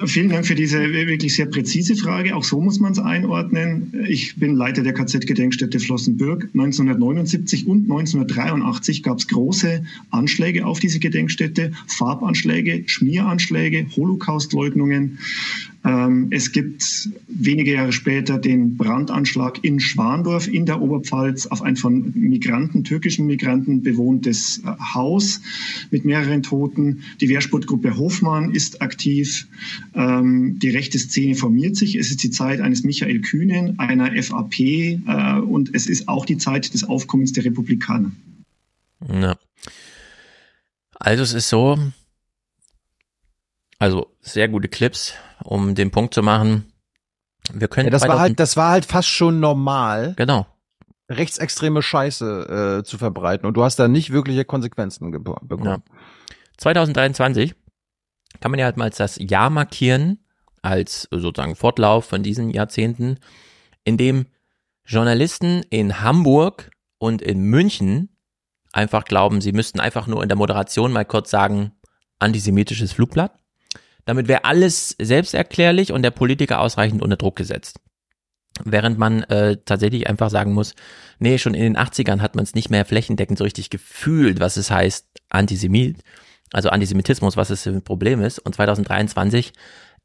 Vielen 0.06 0.28
Dank 0.28 0.46
für 0.46 0.54
diese 0.54 0.78
wirklich 0.92 1.34
sehr 1.34 1.46
präzise 1.46 1.96
Frage. 1.96 2.36
Auch 2.36 2.44
so 2.44 2.60
muss 2.60 2.78
man 2.78 2.92
es 2.92 3.00
einordnen. 3.00 3.92
Ich 4.06 4.36
bin 4.36 4.54
Leiter 4.54 4.84
der 4.84 4.94
KZ-Gedenkstätte 4.94 5.80
Flossenbürg. 5.80 6.48
1979 6.54 7.66
und 7.66 7.90
1983 7.90 9.02
gab 9.02 9.18
es 9.18 9.26
große 9.26 9.84
Anschläge 10.10 10.64
auf 10.64 10.78
diese 10.78 11.00
Gedenkstätte, 11.00 11.72
Farbanschläge, 11.88 12.84
Schmieranschläge, 12.86 13.86
Holocaustleugnungen. 13.96 15.18
Ähm, 15.84 16.28
es 16.30 16.52
gibt 16.52 17.10
wenige 17.28 17.74
Jahre 17.74 17.92
später 17.92 18.38
den 18.38 18.76
Brandanschlag 18.76 19.62
in 19.62 19.80
Schwandorf 19.80 20.48
in 20.48 20.64
der 20.64 20.80
Oberpfalz 20.80 21.46
auf 21.46 21.60
ein 21.60 21.76
von 21.76 22.12
Migranten, 22.14 22.84
türkischen 22.84 23.26
Migranten 23.26 23.82
bewohntes 23.82 24.62
äh, 24.64 24.70
Haus 24.94 25.42
mit 25.90 26.06
mehreren 26.06 26.42
Toten. 26.42 27.02
Die 27.20 27.28
Wehrsportgruppe 27.28 27.98
Hofmann 27.98 28.52
ist 28.52 28.80
aktiv. 28.80 29.46
Ähm, 29.94 30.58
die 30.58 30.70
rechte 30.70 30.98
Szene 30.98 31.34
formiert 31.34 31.76
sich. 31.76 31.96
Es 31.96 32.10
ist 32.10 32.22
die 32.22 32.30
Zeit 32.30 32.60
eines 32.60 32.82
Michael 32.82 33.20
Kühnen, 33.20 33.78
einer 33.78 34.10
FAP 34.22 34.60
äh, 34.60 35.38
und 35.40 35.74
es 35.74 35.86
ist 35.86 36.08
auch 36.08 36.24
die 36.24 36.38
Zeit 36.38 36.72
des 36.72 36.84
Aufkommens 36.84 37.34
der 37.34 37.44
Republikaner. 37.44 38.10
Ja. 39.12 39.36
Also 40.94 41.22
es 41.22 41.34
ist 41.34 41.50
so, 41.50 41.78
also 43.78 44.14
sehr 44.20 44.48
gute 44.48 44.68
Clips, 44.68 45.14
um 45.42 45.74
den 45.74 45.90
Punkt 45.90 46.14
zu 46.14 46.22
machen. 46.22 46.72
Wir 47.52 47.68
können. 47.68 47.86
Ja, 47.86 47.90
das 47.90 48.08
war 48.08 48.18
halt, 48.18 48.40
das 48.40 48.56
war 48.56 48.70
halt 48.70 48.84
fast 48.84 49.08
schon 49.08 49.40
normal. 49.40 50.14
Genau. 50.16 50.46
Rechtsextreme 51.10 51.82
Scheiße 51.82 52.80
äh, 52.80 52.84
zu 52.84 52.96
verbreiten 52.96 53.46
und 53.46 53.54
du 53.54 53.62
hast 53.62 53.76
da 53.76 53.88
nicht 53.88 54.10
wirkliche 54.10 54.44
Konsequenzen 54.46 55.10
bekommen. 55.10 55.64
Ja. 55.64 55.78
2023 56.56 57.54
kann 58.40 58.50
man 58.50 58.58
ja 58.58 58.66
halt 58.66 58.78
mal 58.78 58.84
als 58.84 58.96
das 58.96 59.18
Jahr 59.20 59.50
markieren, 59.50 60.24
als 60.62 61.06
sozusagen 61.10 61.56
Fortlauf 61.56 62.06
von 62.06 62.22
diesen 62.22 62.50
Jahrzehnten, 62.50 63.18
in 63.84 63.98
dem 63.98 64.26
Journalisten 64.86 65.62
in 65.68 66.00
Hamburg 66.00 66.70
und 66.98 67.20
in 67.20 67.42
München 67.42 68.16
einfach 68.72 69.04
glauben, 69.04 69.40
sie 69.40 69.52
müssten 69.52 69.80
einfach 69.80 70.06
nur 70.06 70.22
in 70.22 70.28
der 70.28 70.38
Moderation 70.38 70.92
mal 70.92 71.04
kurz 71.04 71.30
sagen, 71.30 71.72
antisemitisches 72.18 72.92
Flugblatt. 72.92 73.38
Damit 74.04 74.28
wäre 74.28 74.44
alles 74.44 74.96
selbsterklärlich 75.00 75.92
und 75.92 76.02
der 76.02 76.10
Politiker 76.10 76.60
ausreichend 76.60 77.02
unter 77.02 77.16
Druck 77.16 77.36
gesetzt. 77.36 77.80
Während 78.62 78.98
man 78.98 79.24
äh, 79.24 79.56
tatsächlich 79.64 80.08
einfach 80.08 80.30
sagen 80.30 80.52
muss, 80.52 80.74
nee, 81.18 81.38
schon 81.38 81.54
in 81.54 81.62
den 81.62 81.76
80ern 81.76 82.20
hat 82.20 82.36
man 82.36 82.44
es 82.44 82.54
nicht 82.54 82.70
mehr 82.70 82.84
flächendeckend 82.84 83.38
so 83.38 83.44
richtig 83.44 83.70
gefühlt, 83.70 84.38
was 84.38 84.56
es 84.56 84.70
heißt, 84.70 85.06
Antisemit, 85.28 86.02
also 86.52 86.68
Antisemitismus, 86.68 87.36
was 87.36 87.50
es 87.50 87.62
für 87.62 87.70
ein 87.70 87.82
Problem 87.82 88.22
ist. 88.22 88.38
Und 88.38 88.54
2023 88.54 89.52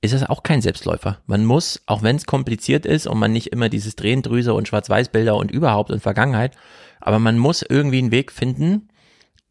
ist 0.01 0.13
es 0.13 0.23
auch 0.23 0.41
kein 0.41 0.61
Selbstläufer. 0.61 1.19
Man 1.27 1.45
muss, 1.45 1.81
auch 1.85 2.01
wenn 2.01 2.15
es 2.15 2.25
kompliziert 2.25 2.85
ist 2.85 3.05
und 3.05 3.19
man 3.19 3.33
nicht 3.33 3.47
immer 3.47 3.69
dieses 3.69 3.95
Drehendrüse 3.95 4.53
und 4.53 4.67
Schwarz-Weiß-Bilder 4.67 5.35
und 5.35 5.51
überhaupt 5.51 5.91
in 5.91 5.99
Vergangenheit, 5.99 6.55
aber 7.01 7.19
man 7.19 7.37
muss 7.37 7.61
irgendwie 7.61 7.99
einen 7.99 8.11
Weg 8.11 8.31
finden, 8.31 8.89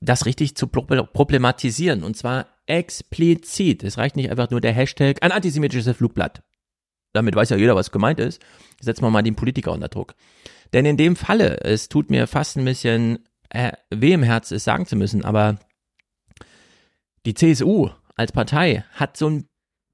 das 0.01 0.26
richtig 0.26 0.57
zu 0.57 0.66
problematisieren 0.66 2.03
und 2.03 2.16
zwar 2.16 2.46
explizit. 2.68 3.82
Es 3.82 3.98
reicht 3.98 4.16
nicht 4.16 4.30
einfach 4.30 4.50
nur 4.50 4.60
der 4.60 4.72
Hashtag 4.72 5.22
ein 5.22 5.32
antisemitisches 5.32 5.96
Flugblatt. 5.96 6.42
Damit 7.12 7.34
weiß 7.34 7.50
ja 7.50 7.56
jeder, 7.56 7.74
was 7.74 7.90
gemeint 7.90 8.20
ist. 8.20 8.42
Setzen 8.80 9.02
wir 9.02 9.10
mal 9.10 9.22
den 9.22 9.36
Politiker 9.36 9.72
unter 9.72 9.88
Druck. 9.88 10.14
Denn 10.72 10.84
in 10.84 10.96
dem 10.96 11.16
Falle, 11.16 11.60
es 11.62 11.88
tut 11.88 12.10
mir 12.10 12.26
fast 12.26 12.56
ein 12.56 12.64
bisschen 12.64 13.20
äh, 13.48 13.72
weh 13.90 14.12
im 14.12 14.22
Herz, 14.22 14.50
es 14.50 14.64
sagen 14.64 14.86
zu 14.86 14.96
müssen, 14.96 15.24
aber 15.24 15.58
die 17.24 17.34
CSU 17.34 17.88
als 18.16 18.32
Partei 18.32 18.84
hat 18.92 19.16
so 19.16 19.30
ein 19.30 19.48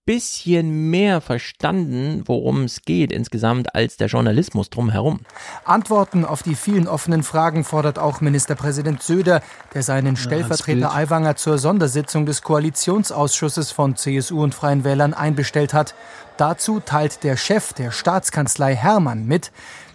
bisschen 0.06 0.90
mehr 0.90 1.20
verstanden, 1.20 2.22
worum 2.26 2.64
es 2.64 2.82
geht 2.82 3.10
insgesamt 3.10 3.74
als 3.74 3.96
der 3.96 4.08
Journalismus 4.08 4.68
drumherum. 4.68 5.20
Antworten 5.64 6.24
auf 6.24 6.42
die 6.42 6.54
vielen 6.54 6.86
offenen 6.86 7.22
Fragen 7.22 7.64
fordert 7.64 7.98
auch 7.98 8.20
Ministerpräsident 8.20 9.02
Söder, 9.02 9.40
der 9.72 9.82
seinen 9.82 10.16
Stellvertreter 10.16 10.94
Aiwanger 10.94 11.36
zur 11.36 11.58
Sondersitzung 11.58 12.26
des 12.26 12.42
Koalitionsausschusses 12.42 13.70
von 13.70 13.96
CSU 13.96 14.42
und 14.42 14.54
Freien 14.54 14.84
Wählern 14.84 15.14
einbestellt 15.14 15.72
hat. 15.72 15.94
Dazu 16.36 16.80
teilt 16.80 17.22
der 17.22 17.36
Chef 17.36 17.72
der 17.72 17.90
Staatskanzlei 17.90 18.74
Hermann 18.74 19.24
mit, 19.24 19.52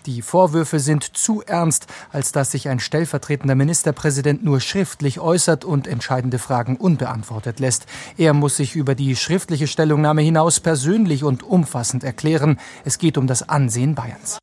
die 0.10 0.22
Vorwürfe 0.24 0.80
sind 0.80 1.16
zu 1.16 1.44
ernst, 1.44 1.86
als 2.12 2.32
dass 2.32 2.52
sich 2.52 2.68
ein 2.68 2.80
stellvertretender 2.80 3.54
Ministerpräsident 3.54 4.44
nur 4.44 4.60
schriftlich 4.60 5.20
äußert 5.20 5.66
und 5.66 5.88
entscheidende 5.88 6.40
Fragen 6.40 6.78
unbeantwortet 6.78 7.60
lässt. 7.60 7.86
Er 8.18 8.34
muss 8.34 8.58
sich 8.58 8.76
über 8.76 8.96
die 8.96 9.16
schriftliche 9.16 9.68
Stellungnahme 9.68 10.22
hinaus 10.22 10.60
persönlich 10.60 11.24
und 11.24 11.44
umfassend 11.44 12.04
erklären. 12.04 12.60
Es 12.86 12.98
geht 12.98 13.18
um 13.18 13.28
das 13.28 13.48
Ansehen 13.48 13.94
Bayerns. 13.94 14.40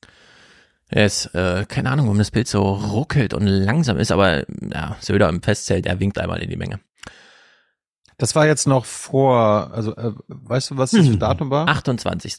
Es, 0.88 1.26
äh, 1.34 1.66
keine 1.68 1.90
Ahnung, 1.90 2.06
warum 2.06 2.18
das 2.18 2.30
Bild 2.30 2.46
so 2.46 2.62
ruckelt 2.62 3.34
und 3.34 3.46
langsam 3.46 3.98
ist, 3.98 4.12
aber 4.12 4.44
ja, 4.72 4.96
Söder 5.00 5.28
im 5.28 5.42
Festzelt, 5.42 5.86
er 5.86 5.98
winkt 5.98 6.18
einmal 6.18 6.40
in 6.40 6.48
die 6.48 6.56
Menge. 6.56 6.78
Das 8.18 8.36
war 8.36 8.46
jetzt 8.46 8.68
noch 8.68 8.84
vor, 8.84 9.72
also 9.72 9.96
äh, 9.96 10.12
weißt 10.28 10.70
du, 10.70 10.76
was 10.76 10.92
das 10.92 11.08
für 11.08 11.16
Datum 11.16 11.50
war? 11.50 11.68
28. 11.68 12.38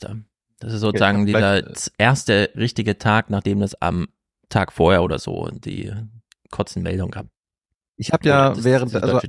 Das 0.60 0.74
ist 0.74 0.82
sozusagen 0.82 1.24
okay, 1.24 1.34
dieser 1.34 1.92
erste 1.98 2.50
richtige 2.56 2.98
Tag, 2.98 3.30
nachdem 3.30 3.60
das 3.60 3.80
am 3.82 4.08
Tag 4.50 4.74
vorher 4.74 5.04
oder 5.04 5.20
so 5.20 5.50
die 5.52 5.92
Kotzenmeldung 6.50 7.12
gab. 7.12 7.28
Ich 7.96 8.12
habe 8.12 8.28
ja 8.28 8.50
das, 8.50 8.64
während, 8.64 8.94
das 8.94 9.04
also 9.04 9.20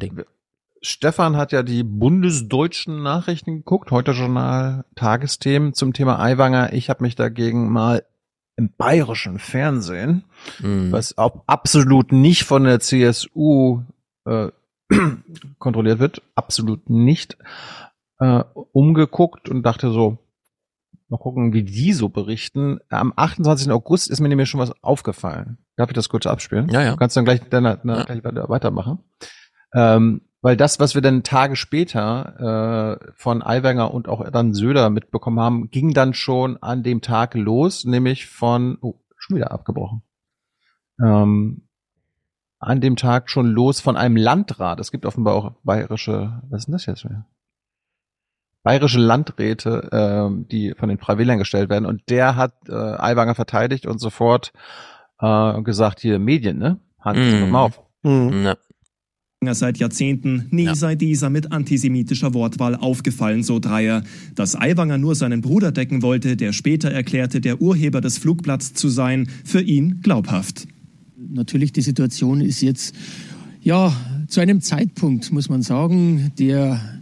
Stefan 0.80 1.36
hat 1.36 1.52
ja 1.52 1.62
die 1.62 1.82
bundesdeutschen 1.82 3.02
Nachrichten 3.02 3.58
geguckt, 3.58 3.90
heute 3.90 4.12
Journal, 4.12 4.84
Tagesthemen 4.94 5.74
zum 5.74 5.92
Thema 5.92 6.18
Aiwanger. 6.20 6.72
Ich 6.72 6.88
habe 6.88 7.02
mich 7.02 7.16
dagegen 7.16 7.70
mal 7.70 8.04
im 8.56 8.72
bayerischen 8.76 9.38
Fernsehen, 9.38 10.24
mhm. 10.60 10.92
was 10.92 11.16
auch 11.18 11.42
absolut 11.46 12.12
nicht 12.12 12.44
von 12.44 12.64
der 12.64 12.80
CSU 12.80 13.82
äh, 14.24 14.48
kontrolliert 15.58 15.98
wird, 15.98 16.22
absolut 16.34 16.90
nicht, 16.90 17.36
äh, 18.18 18.42
umgeguckt 18.72 19.48
und 19.48 19.62
dachte 19.62 19.90
so, 19.90 20.18
Mal 21.08 21.18
gucken, 21.18 21.54
wie 21.54 21.62
die 21.62 21.94
so 21.94 22.10
berichten. 22.10 22.80
Am 22.90 23.14
28. 23.16 23.70
August 23.70 24.10
ist 24.10 24.20
mir 24.20 24.28
nämlich 24.28 24.48
schon 24.50 24.60
was 24.60 24.82
aufgefallen. 24.82 25.56
Darf 25.76 25.88
ich 25.88 25.94
das 25.94 26.10
kurz 26.10 26.26
abspielen? 26.26 26.68
Ja, 26.68 26.82
ja. 26.82 26.90
Du 26.90 26.96
kannst 26.96 27.16
dann 27.16 27.24
gleich, 27.24 27.40
dann, 27.48 27.64
dann 27.64 27.80
ja. 27.84 28.04
gleich 28.04 28.22
weitermachen. 28.24 28.98
Ähm, 29.74 30.22
weil 30.40 30.56
das, 30.56 30.78
was 30.78 30.94
wir 30.94 31.02
dann 31.02 31.22
Tage 31.22 31.56
später 31.56 33.00
äh, 33.00 33.12
von 33.16 33.42
Aiwanger 33.42 33.92
und 33.92 34.08
auch 34.08 34.28
dann 34.30 34.54
Söder 34.54 34.90
mitbekommen 34.90 35.40
haben, 35.40 35.70
ging 35.70 35.94
dann 35.94 36.14
schon 36.14 36.62
an 36.62 36.82
dem 36.82 37.00
Tag 37.00 37.34
los, 37.34 37.84
nämlich 37.84 38.26
von, 38.26 38.78
oh, 38.82 38.94
schon 39.16 39.36
wieder 39.36 39.50
abgebrochen. 39.50 40.02
Ähm, 41.02 41.68
an 42.60 42.80
dem 42.80 42.96
Tag 42.96 43.30
schon 43.30 43.46
los 43.46 43.80
von 43.80 43.96
einem 43.96 44.16
Landrat. 44.16 44.78
Es 44.80 44.92
gibt 44.92 45.06
offenbar 45.06 45.34
auch 45.34 45.52
bayerische, 45.62 46.40
was 46.50 46.60
ist 46.60 46.66
denn 46.66 46.72
das 46.72 46.86
jetzt? 46.86 47.04
Mehr? 47.04 47.24
Bayerische 48.68 48.98
Landräte, 48.98 49.88
äh, 49.90 50.44
die 50.52 50.74
von 50.76 50.90
den 50.90 50.98
Freiwilligern 50.98 51.38
gestellt 51.38 51.70
werden. 51.70 51.86
Und 51.86 52.02
der 52.10 52.36
hat 52.36 52.52
äh, 52.68 52.74
Aiwanger 52.74 53.34
verteidigt 53.34 53.86
und 53.86 53.98
sofort 53.98 54.52
äh, 55.20 55.62
gesagt, 55.62 56.00
hier 56.00 56.18
Medien, 56.18 56.58
ne? 56.58 56.78
Hand 57.00 57.18
mm. 57.18 57.50
mal 57.50 57.62
auf. 57.62 57.80
Mm. 58.02 58.44
Ja. 58.44 59.54
Seit 59.54 59.78
Jahrzehnten, 59.78 60.48
nie 60.50 60.64
ja. 60.64 60.74
sei 60.74 60.96
dieser 60.96 61.30
mit 61.30 61.50
antisemitischer 61.50 62.34
Wortwahl 62.34 62.74
aufgefallen, 62.74 63.42
so 63.42 63.58
Dreier. 63.58 64.02
Dass 64.34 64.54
Aiwanger 64.54 64.98
nur 64.98 65.14
seinen 65.14 65.40
Bruder 65.40 65.72
decken 65.72 66.02
wollte, 66.02 66.36
der 66.36 66.52
später 66.52 66.90
erklärte, 66.90 67.40
der 67.40 67.62
Urheber 67.62 68.02
des 68.02 68.18
Flugblatts 68.18 68.74
zu 68.74 68.90
sein, 68.90 69.30
für 69.46 69.62
ihn 69.62 70.02
glaubhaft. 70.02 70.68
Natürlich, 71.16 71.72
die 71.72 71.80
Situation 71.80 72.42
ist 72.42 72.60
jetzt, 72.60 72.94
ja, 73.62 73.94
zu 74.26 74.40
einem 74.40 74.60
Zeitpunkt, 74.60 75.32
muss 75.32 75.48
man 75.48 75.62
sagen, 75.62 76.32
der 76.38 76.97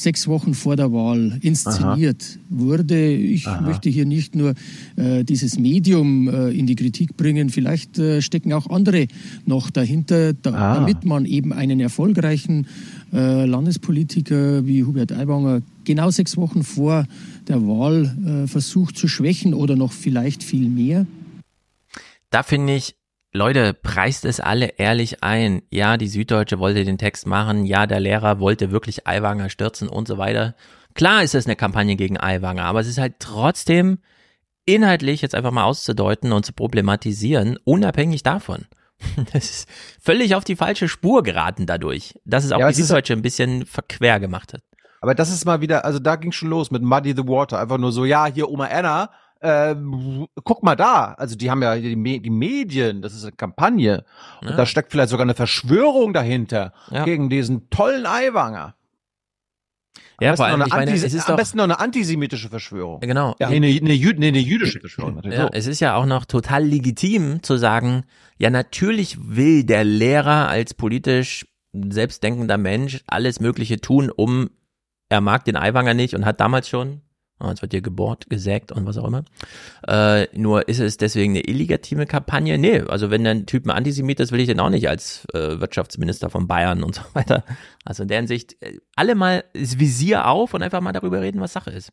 sechs 0.00 0.26
Wochen 0.26 0.54
vor 0.54 0.76
der 0.76 0.92
Wahl 0.92 1.38
inszeniert 1.42 2.22
Aha. 2.22 2.40
wurde. 2.48 3.12
Ich 3.12 3.46
Aha. 3.46 3.60
möchte 3.60 3.90
hier 3.90 4.06
nicht 4.06 4.34
nur 4.34 4.54
äh, 4.96 5.24
dieses 5.24 5.58
Medium 5.58 6.28
äh, 6.28 6.50
in 6.50 6.66
die 6.66 6.76
Kritik 6.76 7.16
bringen, 7.16 7.50
vielleicht 7.50 7.98
äh, 7.98 8.22
stecken 8.22 8.52
auch 8.52 8.70
andere 8.70 9.06
noch 9.46 9.70
dahinter, 9.70 10.32
da, 10.32 10.52
ah. 10.52 10.74
damit 10.74 11.04
man 11.04 11.24
eben 11.26 11.52
einen 11.52 11.80
erfolgreichen 11.80 12.66
äh, 13.12 13.44
Landespolitiker 13.44 14.66
wie 14.66 14.84
Hubert 14.84 15.12
Aiwanger 15.12 15.62
genau 15.84 16.10
sechs 16.10 16.36
Wochen 16.36 16.62
vor 16.62 17.06
der 17.48 17.66
Wahl 17.66 18.44
äh, 18.44 18.46
versucht 18.46 18.96
zu 18.96 19.08
schwächen 19.08 19.54
oder 19.54 19.76
noch 19.76 19.92
vielleicht 19.92 20.42
viel 20.42 20.68
mehr. 20.68 21.06
Da 22.30 22.42
finde 22.42 22.76
ich 22.76 22.94
Leute, 23.32 23.74
preist 23.74 24.24
es 24.24 24.40
alle 24.40 24.66
ehrlich 24.78 25.22
ein. 25.22 25.62
Ja, 25.70 25.96
die 25.96 26.08
Süddeutsche 26.08 26.58
wollte 26.58 26.84
den 26.84 26.98
Text 26.98 27.26
machen. 27.26 27.64
Ja, 27.64 27.86
der 27.86 28.00
Lehrer 28.00 28.40
wollte 28.40 28.72
wirklich 28.72 29.06
Aiwanger 29.06 29.50
stürzen 29.50 29.88
und 29.88 30.08
so 30.08 30.18
weiter. 30.18 30.56
Klar 30.94 31.22
ist 31.22 31.36
es 31.36 31.46
eine 31.46 31.54
Kampagne 31.54 31.94
gegen 31.94 32.18
Aiwanger, 32.18 32.64
aber 32.64 32.80
es 32.80 32.88
ist 32.88 32.98
halt 32.98 33.14
trotzdem 33.20 33.98
inhaltlich 34.64 35.22
jetzt 35.22 35.36
einfach 35.36 35.52
mal 35.52 35.64
auszudeuten 35.64 36.32
und 36.32 36.44
zu 36.44 36.52
problematisieren, 36.52 37.56
unabhängig 37.64 38.22
davon. 38.22 38.66
Das 39.32 39.44
ist 39.48 39.68
völlig 40.02 40.34
auf 40.34 40.44
die 40.44 40.56
falsche 40.56 40.86
Spur 40.86 41.22
geraten 41.22 41.64
dadurch, 41.64 42.20
dass 42.26 42.44
es 42.44 42.52
auch 42.52 42.60
ja, 42.60 42.68
die 42.68 42.74
Süddeutsche 42.74 43.14
ein 43.14 43.22
bisschen 43.22 43.64
verquer 43.64 44.20
gemacht 44.20 44.52
hat. 44.52 44.62
Aber 45.00 45.14
das 45.14 45.30
ist 45.30 45.46
mal 45.46 45.62
wieder, 45.62 45.86
also 45.86 45.98
da 45.98 46.16
ging 46.16 46.32
schon 46.32 46.50
los 46.50 46.70
mit 46.70 46.82
Muddy 46.82 47.14
the 47.16 47.26
Water. 47.26 47.58
Einfach 47.58 47.78
nur 47.78 47.92
so, 47.92 48.04
ja, 48.04 48.26
hier 48.26 48.50
Oma 48.50 48.66
Anna, 48.66 49.10
äh, 49.40 49.74
guck 50.44 50.62
mal 50.62 50.76
da, 50.76 51.14
also 51.14 51.36
die 51.36 51.50
haben 51.50 51.62
ja 51.62 51.76
die, 51.76 51.96
Me 51.96 52.20
die 52.20 52.30
Medien, 52.30 53.02
das 53.02 53.14
ist 53.14 53.24
eine 53.24 53.32
Kampagne. 53.32 54.04
Ja. 54.42 54.48
Und 54.50 54.56
da 54.58 54.66
steckt 54.66 54.92
vielleicht 54.92 55.10
sogar 55.10 55.24
eine 55.24 55.34
Verschwörung 55.34 56.12
dahinter 56.12 56.72
ja. 56.90 57.04
gegen 57.04 57.28
diesen 57.28 57.70
tollen 57.70 58.06
Eiwanger. 58.06 58.74
Ja, 60.20 60.36
vor 60.36 60.44
allem, 60.44 60.62
ich 60.66 60.72
meine, 60.72 60.92
es 60.92 61.02
ist 61.02 61.28
am 61.28 61.32
doch, 61.32 61.36
besten 61.36 61.56
noch 61.56 61.64
eine 61.64 61.80
antisemitische 61.80 62.50
Verschwörung. 62.50 63.00
Genau. 63.00 63.34
Ja, 63.40 63.48
nee, 63.48 63.56
eine, 63.56 63.66
eine, 63.68 64.14
nee, 64.18 64.28
eine 64.28 64.38
jüdische 64.38 64.78
Verschwörung. 64.78 65.14
Natürlich. 65.14 65.38
Ja, 65.38 65.44
so. 65.44 65.50
es 65.52 65.66
ist 65.66 65.80
ja 65.80 65.94
auch 65.94 66.04
noch 66.04 66.26
total 66.26 66.64
legitim 66.64 67.42
zu 67.42 67.56
sagen, 67.56 68.04
ja, 68.38 68.50
natürlich 68.50 69.16
will 69.20 69.64
der 69.64 69.84
Lehrer 69.84 70.48
als 70.48 70.74
politisch 70.74 71.46
selbstdenkender 71.72 72.58
Mensch 72.58 73.02
alles 73.06 73.40
Mögliche 73.40 73.80
tun, 73.80 74.10
um, 74.10 74.50
er 75.08 75.22
mag 75.22 75.44
den 75.44 75.56
Eiwanger 75.56 75.94
nicht 75.94 76.14
und 76.14 76.26
hat 76.26 76.40
damals 76.40 76.68
schon 76.68 77.00
es 77.48 77.62
wird 77.62 77.72
hier 77.72 77.80
gebohrt, 77.80 78.28
gesägt 78.28 78.72
und 78.72 78.86
was 78.86 78.98
auch 78.98 79.06
immer. 79.06 79.24
Äh, 79.86 80.26
nur 80.36 80.68
ist 80.68 80.80
es 80.80 80.96
deswegen 80.96 81.32
eine 81.32 81.44
illegitime 81.44 82.06
Kampagne? 82.06 82.58
Nee, 82.58 82.80
also 82.80 83.10
wenn 83.10 83.26
ein 83.26 83.46
Typ 83.46 83.66
ein 83.66 83.70
Antisemit 83.70 84.20
ist, 84.20 84.32
will 84.32 84.40
ich 84.40 84.46
den 84.46 84.60
auch 84.60 84.70
nicht 84.70 84.88
als 84.88 85.26
äh, 85.32 85.60
Wirtschaftsminister 85.60 86.30
von 86.30 86.46
Bayern 86.46 86.82
und 86.82 86.94
so 86.96 87.02
weiter. 87.14 87.44
Also 87.84 88.02
in 88.02 88.08
der 88.08 88.18
Hinsicht, 88.18 88.56
äh, 88.60 88.78
alle 88.94 89.14
mal 89.14 89.44
das 89.54 89.78
Visier 89.78 90.26
auf 90.26 90.54
und 90.54 90.62
einfach 90.62 90.80
mal 90.80 90.92
darüber 90.92 91.20
reden, 91.20 91.40
was 91.40 91.52
Sache 91.52 91.70
ist. 91.70 91.90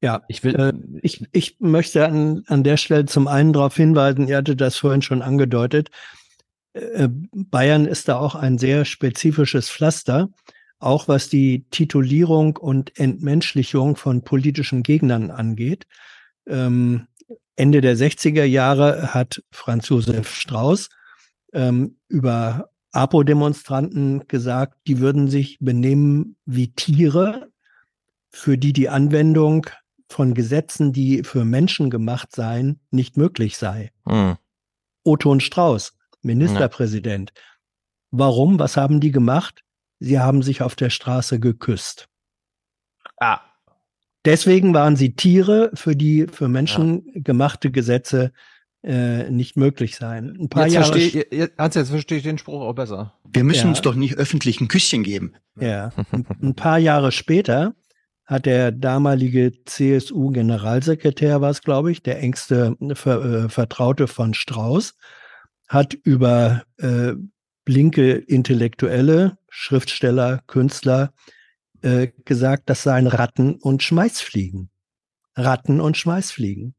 Ja, 0.00 0.22
ich 0.28 0.44
will, 0.44 0.54
äh, 0.54 0.72
ich, 1.02 1.24
ich 1.32 1.56
möchte 1.58 2.06
an, 2.06 2.44
an 2.46 2.62
der 2.62 2.76
Stelle 2.76 3.06
zum 3.06 3.26
einen 3.26 3.52
darauf 3.52 3.74
hinweisen, 3.74 4.28
ihr 4.28 4.36
hattet 4.36 4.60
das 4.60 4.76
vorhin 4.76 5.02
schon 5.02 5.22
angedeutet, 5.22 5.90
äh, 6.72 7.08
Bayern 7.32 7.86
ist 7.86 8.08
da 8.08 8.18
auch 8.18 8.34
ein 8.34 8.58
sehr 8.58 8.84
spezifisches 8.84 9.70
Pflaster 9.70 10.28
auch 10.78 11.08
was 11.08 11.28
die 11.28 11.64
Titulierung 11.70 12.56
und 12.56 12.98
Entmenschlichung 12.98 13.96
von 13.96 14.22
politischen 14.22 14.82
Gegnern 14.82 15.30
angeht. 15.30 15.86
Ähm, 16.46 17.08
Ende 17.56 17.80
der 17.80 17.96
60er 17.96 18.44
Jahre 18.44 19.14
hat 19.14 19.42
Franz 19.50 19.88
Josef 19.88 20.34
Strauß 20.34 20.88
ähm, 21.52 21.96
über 22.08 22.70
APO-Demonstranten 22.92 24.28
gesagt, 24.28 24.78
die 24.86 24.98
würden 24.98 25.28
sich 25.28 25.58
benehmen 25.60 26.36
wie 26.46 26.72
Tiere, 26.72 27.50
für 28.30 28.56
die 28.56 28.72
die 28.72 28.88
Anwendung 28.88 29.66
von 30.08 30.34
Gesetzen, 30.34 30.92
die 30.92 31.22
für 31.24 31.44
Menschen 31.44 31.90
gemacht 31.90 32.34
seien, 32.34 32.80
nicht 32.90 33.16
möglich 33.16 33.56
sei. 33.58 33.90
Hm. 34.06 34.36
Otto 35.04 35.30
und 35.30 35.42
Strauß, 35.42 35.94
Ministerpräsident. 36.22 37.32
Warum? 38.10 38.58
Was 38.58 38.76
haben 38.76 39.00
die 39.00 39.10
gemacht? 39.10 39.64
Sie 40.00 40.18
haben 40.18 40.42
sich 40.42 40.62
auf 40.62 40.74
der 40.76 40.90
Straße 40.90 41.40
geküsst. 41.40 42.08
Ah. 43.18 43.40
Deswegen 44.24 44.74
waren 44.74 44.96
sie 44.96 45.14
Tiere, 45.16 45.70
für 45.74 45.96
die 45.96 46.26
für 46.30 46.48
Menschen 46.48 47.04
gemachte 47.14 47.70
Gesetze 47.70 48.32
äh, 48.84 49.28
nicht 49.30 49.56
möglich 49.56 49.96
seien. 49.96 50.36
Ein 50.40 50.48
paar 50.48 50.64
Jetzt 50.66 50.74
Jahre 50.74 50.92
verstehe 50.92 51.22
ich, 51.30 51.50
Hans, 51.58 51.74
jetzt 51.74 51.90
verstehe 51.90 52.18
ich 52.18 52.24
den 52.24 52.38
Spruch 52.38 52.60
auch 52.62 52.74
besser. 52.74 53.14
Wir 53.28 53.42
müssen 53.44 53.64
Ja. 53.64 53.68
uns 53.70 53.80
doch 53.80 53.94
nicht 53.94 54.16
öffentlich 54.16 54.60
ein 54.60 54.68
Küsschen 54.68 55.02
geben. 55.02 55.34
Ja, 55.58 55.90
ein- 56.12 56.26
ein 56.42 56.54
paar 56.54 56.78
Jahre 56.78 57.10
später 57.10 57.74
hat 58.24 58.46
der 58.46 58.70
damalige 58.70 59.52
CSU-Generalsekretär, 59.64 61.40
war 61.40 61.50
es 61.50 61.62
glaube 61.62 61.90
ich, 61.90 62.02
der 62.02 62.20
engste 62.20 62.76
Ver, 62.92 63.24
äh, 63.24 63.48
Vertraute 63.48 64.06
von 64.06 64.34
Strauß, 64.34 64.94
hat 65.68 65.94
über 65.94 66.62
äh, 66.78 67.12
linke 67.68 68.12
Intellektuelle, 68.12 69.38
Schriftsteller, 69.48 70.42
Künstler 70.46 71.12
äh, 71.82 72.08
gesagt, 72.24 72.64
das 72.66 72.82
seien 72.82 73.06
Ratten 73.06 73.54
und 73.54 73.82
Schmeißfliegen. 73.82 74.70
Ratten 75.36 75.80
und 75.80 75.96
Schmeißfliegen. 75.96 76.74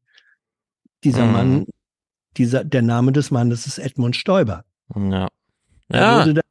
Dieser 1.04 1.26
Mhm. 1.26 1.32
Mann, 1.32 1.66
dieser, 2.38 2.64
der 2.64 2.82
Name 2.82 3.12
des 3.14 3.32
Mannes 3.32 3.66
ist 3.66 3.80
Edmund 3.80 4.16
Stoiber. 4.16 4.66
Ja. 4.96 5.28
Der 5.92 6.02
Ja. 6.02 6.26
da, 6.34 6.42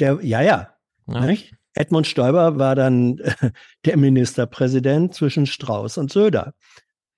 der, 0.00 0.18
ja, 0.22 0.40
ja. 0.42 0.74
Ja. 1.06 1.34
Edmund 1.74 2.06
Stoiber 2.06 2.58
war 2.58 2.74
dann 2.74 3.18
äh, 3.18 3.34
der 3.84 3.96
Ministerpräsident 3.96 5.14
zwischen 5.14 5.46
Strauß 5.46 5.98
und 5.98 6.10
Söder. 6.10 6.54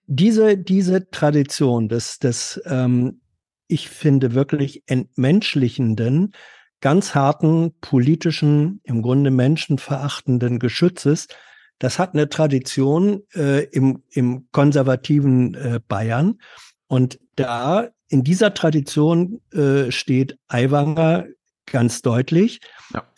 Diese, 0.06 0.56
diese 0.56 1.10
Tradition 1.10 1.88
des, 1.88 2.18
des 2.18 2.60
ähm, 2.66 3.20
ich 3.68 3.88
finde 3.88 4.34
wirklich 4.34 4.82
entmenschlichenden, 4.86 6.32
ganz 6.80 7.14
harten, 7.14 7.72
politischen, 7.80 8.80
im 8.84 9.02
Grunde 9.02 9.30
menschenverachtenden 9.30 10.58
Geschützes, 10.58 11.28
das 11.78 11.98
hat 11.98 12.14
eine 12.14 12.28
Tradition 12.28 13.22
äh, 13.34 13.64
im, 13.64 14.02
im 14.10 14.48
konservativen 14.50 15.54
äh, 15.54 15.80
Bayern. 15.86 16.38
Und 16.86 17.18
da 17.36 17.88
in 18.08 18.24
dieser 18.24 18.54
Tradition 18.54 19.40
äh, 19.52 19.90
steht 19.90 20.38
Aiwanger 20.48 21.26
ganz 21.66 22.00
deutlich. 22.00 22.60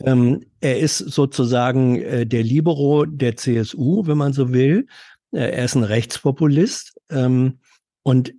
Ähm, 0.01 0.47
er 0.61 0.79
ist 0.79 0.99
sozusagen 0.99 2.01
äh, 2.01 2.27
der 2.27 2.43
Libero 2.43 3.05
der 3.05 3.37
CSU, 3.37 4.07
wenn 4.07 4.19
man 4.19 4.33
so 4.33 4.53
will. 4.53 4.87
Äh, 5.33 5.51
er 5.51 5.65
ist 5.67 5.77
ein 5.77 5.85
Rechtspopulist 5.85 6.95
ähm, 7.11 7.59
und 8.03 8.33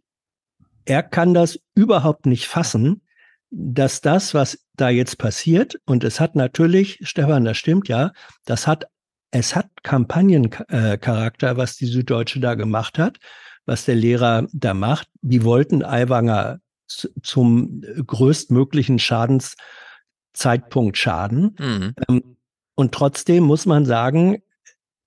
er 0.90 1.04
kann 1.04 1.36
das 1.36 1.60
überhaupt 1.76 2.26
nicht 2.26 2.48
fassen, 2.48 3.04
dass 3.52 4.02
das, 4.02 4.34
was 4.34 4.66
da 4.76 4.90
jetzt 4.90 5.20
passiert, 5.20 5.80
und 5.86 6.04
es 6.04 6.20
hat 6.20 6.36
natürlich, 6.36 6.98
Stefan, 7.02 7.46
das 7.46 7.58
stimmt 7.58 7.88
ja, 7.88 8.12
das 8.46 8.66
hat, 8.66 8.88
es 9.32 9.56
hat 9.56 9.68
Kampagnencharakter, 9.84 11.58
was 11.58 11.78
die 11.78 11.86
Süddeutsche 11.86 12.40
da 12.40 12.56
gemacht 12.56 12.98
hat, 12.98 13.20
was 13.66 13.86
der 13.86 13.94
Lehrer 13.96 14.48
da 14.52 14.74
macht. 14.74 15.08
Die 15.22 15.44
wollten 15.44 15.84
Aiwanger 15.84 16.60
zum 16.88 17.84
größtmöglichen 18.08 18.98
Schadenszeitpunkt 18.98 20.98
schaden. 20.98 21.56
Mhm. 21.60 21.94
Ähm, 22.08 22.38
und 22.74 22.94
trotzdem 22.94 23.44
muss 23.44 23.68
man 23.68 23.86
sagen, 23.86 24.42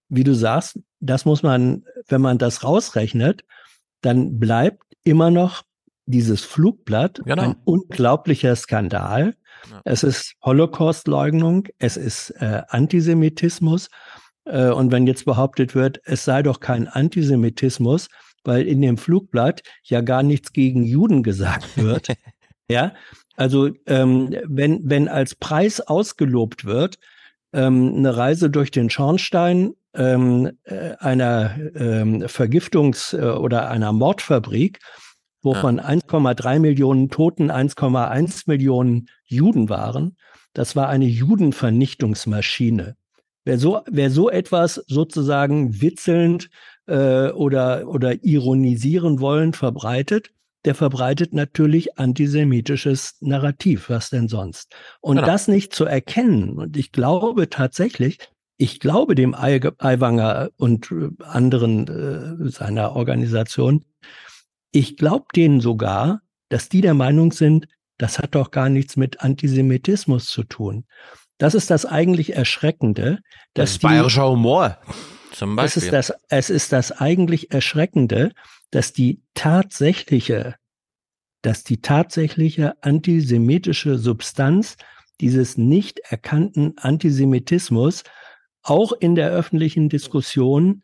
wie 0.08 0.22
du 0.22 0.34
sagst, 0.34 0.78
das 1.00 1.24
muss 1.24 1.42
man, 1.42 1.84
wenn 2.06 2.20
man 2.20 2.38
das 2.38 2.62
rausrechnet, 2.62 3.44
dann 4.00 4.38
bleibt 4.38 4.84
immer 5.02 5.32
noch 5.32 5.64
dieses 6.12 6.44
Flugblatt 6.44 7.20
Genau. 7.24 7.42
ein 7.42 7.56
unglaublicher 7.64 8.54
Skandal. 8.54 9.34
Es 9.84 10.02
ist 10.02 10.34
Holocaust-Leugnung, 10.44 11.68
es 11.78 11.96
ist 11.96 12.30
äh, 12.40 12.62
Antisemitismus. 12.68 13.88
Äh, 14.44 14.70
und 14.70 14.92
wenn 14.92 15.06
jetzt 15.06 15.24
behauptet 15.24 15.74
wird, 15.74 16.00
es 16.04 16.24
sei 16.24 16.42
doch 16.42 16.60
kein 16.60 16.88
Antisemitismus, 16.88 18.08
weil 18.44 18.66
in 18.66 18.82
dem 18.82 18.98
Flugblatt 18.98 19.62
ja 19.84 20.00
gar 20.00 20.22
nichts 20.22 20.52
gegen 20.52 20.82
Juden 20.84 21.22
gesagt 21.22 21.76
wird. 21.76 22.08
ja, 22.70 22.92
also 23.36 23.70
ähm, 23.86 24.34
wenn, 24.46 24.80
wenn 24.84 25.08
als 25.08 25.34
Preis 25.34 25.80
ausgelobt 25.80 26.64
wird, 26.64 26.98
ähm, 27.52 27.94
eine 27.96 28.16
Reise 28.16 28.50
durch 28.50 28.70
den 28.70 28.90
Schornstein 28.90 29.74
ähm, 29.94 30.50
äh, 30.64 30.94
einer 30.98 31.56
ähm, 31.74 32.22
Vergiftungs- 32.24 33.16
äh, 33.16 33.36
oder 33.36 33.70
einer 33.70 33.92
Mordfabrik, 33.92 34.80
wo 35.42 35.54
von 35.54 35.80
1,3 35.80 36.58
Millionen 36.60 37.10
Toten 37.10 37.50
1,1 37.50 38.44
Millionen 38.46 39.08
Juden 39.24 39.68
waren. 39.68 40.16
Das 40.54 40.76
war 40.76 40.88
eine 40.88 41.06
Judenvernichtungsmaschine. 41.06 42.96
Wer 43.44 43.58
so, 43.58 43.80
wer 43.90 44.10
so 44.10 44.30
etwas 44.30 44.76
sozusagen 44.86 45.80
witzelnd 45.82 46.48
äh, 46.86 47.30
oder, 47.30 47.88
oder 47.88 48.22
ironisieren 48.24 49.20
wollen 49.20 49.52
verbreitet, 49.52 50.30
der 50.64 50.76
verbreitet 50.76 51.34
natürlich 51.34 51.98
antisemitisches 51.98 53.16
Narrativ, 53.20 53.88
was 53.90 54.10
denn 54.10 54.28
sonst. 54.28 54.72
Und 55.00 55.16
Genau. 55.16 55.26
das 55.26 55.48
nicht 55.48 55.74
zu 55.74 55.84
erkennen, 55.86 56.50
und 56.56 56.76
ich 56.76 56.92
glaube 56.92 57.50
tatsächlich, 57.50 58.18
ich 58.58 58.78
glaube 58.78 59.16
dem 59.16 59.34
Ai- 59.34 59.58
Aiwanger 59.78 60.50
und 60.56 60.92
äh, 60.92 61.08
anderen 61.24 61.88
äh, 61.88 62.48
seiner 62.48 62.94
Organisation, 62.94 63.84
ich 64.72 64.96
glaube 64.96 65.26
denen 65.34 65.60
sogar, 65.60 66.22
dass 66.48 66.68
die 66.68 66.80
der 66.80 66.94
Meinung 66.94 67.32
sind, 67.32 67.68
das 67.98 68.18
hat 68.18 68.34
doch 68.34 68.50
gar 68.50 68.68
nichts 68.68 68.96
mit 68.96 69.20
Antisemitismus 69.20 70.26
zu 70.26 70.42
tun. 70.42 70.84
Das 71.38 71.54
ist 71.54 71.70
das 71.70 71.86
eigentlich 71.86 72.34
Erschreckende, 72.34 73.20
Das 73.54 73.64
dass 73.64 73.70
ist 73.72 73.82
die, 73.82 73.86
bayerischer 73.86 74.30
Humor. 74.30 74.78
Zum 75.32 75.50
es 75.52 75.56
Beispiel. 75.56 75.82
ist 75.84 75.92
das, 75.92 76.12
es 76.28 76.50
ist 76.50 76.72
das 76.72 76.92
eigentlich 76.92 77.52
Erschreckende, 77.52 78.32
dass 78.70 78.92
die 78.92 79.22
tatsächliche, 79.34 80.56
dass 81.42 81.64
die 81.64 81.80
tatsächliche 81.80 82.82
antisemitische 82.82 83.98
Substanz 83.98 84.76
dieses 85.20 85.56
nicht 85.56 86.00
erkannten 86.00 86.74
Antisemitismus 86.78 88.04
auch 88.62 88.92
in 88.92 89.14
der 89.14 89.30
öffentlichen 89.30 89.88
Diskussion 89.88 90.82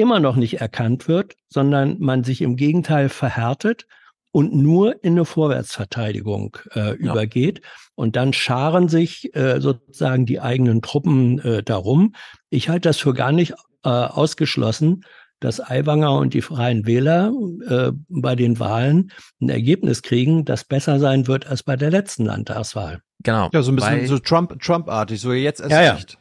immer 0.00 0.18
noch 0.20 0.36
nicht 0.36 0.60
erkannt 0.60 1.06
wird, 1.08 1.34
sondern 1.48 1.96
man 2.00 2.24
sich 2.24 2.42
im 2.42 2.56
Gegenteil 2.56 3.08
verhärtet 3.08 3.86
und 4.32 4.54
nur 4.54 5.02
in 5.04 5.12
eine 5.14 5.24
Vorwärtsverteidigung 5.24 6.56
äh, 6.74 6.94
übergeht. 6.96 7.62
Und 7.94 8.16
dann 8.16 8.32
scharen 8.32 8.88
sich 8.88 9.34
äh, 9.34 9.60
sozusagen 9.60 10.26
die 10.26 10.40
eigenen 10.40 10.82
Truppen 10.82 11.38
äh, 11.40 11.62
darum. 11.62 12.14
Ich 12.48 12.68
halte 12.68 12.88
das 12.88 12.98
für 12.98 13.12
gar 13.14 13.32
nicht 13.32 13.52
äh, 13.84 13.88
ausgeschlossen, 13.88 15.04
dass 15.40 15.58
Aiwanger 15.60 16.16
und 16.18 16.34
die 16.34 16.42
Freien 16.42 16.86
Wähler 16.86 17.32
äh, 17.66 17.92
bei 18.08 18.36
den 18.36 18.58
Wahlen 18.58 19.10
ein 19.40 19.48
Ergebnis 19.48 20.02
kriegen, 20.02 20.44
das 20.44 20.64
besser 20.64 20.98
sein 20.98 21.26
wird 21.26 21.46
als 21.46 21.62
bei 21.62 21.76
der 21.76 21.90
letzten 21.90 22.26
Landtagswahl. 22.26 23.00
Genau. 23.22 23.48
Ja, 23.52 23.62
so 23.62 23.72
ein 23.72 23.76
bisschen 23.76 24.00
Weil- 24.00 24.06
so 24.06 24.18
Trump, 24.18 24.60
Trump-artig, 24.62 25.20
so 25.20 25.32
jetzt 25.32 25.60
erst 25.60 25.72
Ja, 25.72 25.82
ja. 25.82 25.92
recht. 25.94 26.18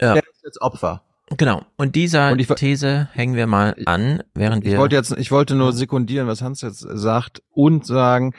Ja. 0.00 0.14
Der 0.14 0.22
ist 0.22 0.42
jetzt 0.44 0.60
Opfer. 0.62 1.02
Genau. 1.36 1.62
Und 1.76 1.94
dieser 1.96 2.32
Und 2.32 2.40
ich- 2.40 2.48
These 2.48 3.08
hängen 3.12 3.34
wir 3.34 3.46
mal 3.46 3.74
an, 3.86 4.22
während 4.34 4.64
wir. 4.64 4.72
Ich 4.72 4.78
wollte 4.78 4.96
jetzt, 4.96 5.12
ich 5.18 5.30
wollte 5.30 5.54
nur 5.54 5.72
sekundieren, 5.72 6.26
was 6.26 6.42
Hans 6.42 6.60
jetzt 6.60 6.80
sagt 6.80 7.42
und 7.50 7.86
sagen, 7.86 8.34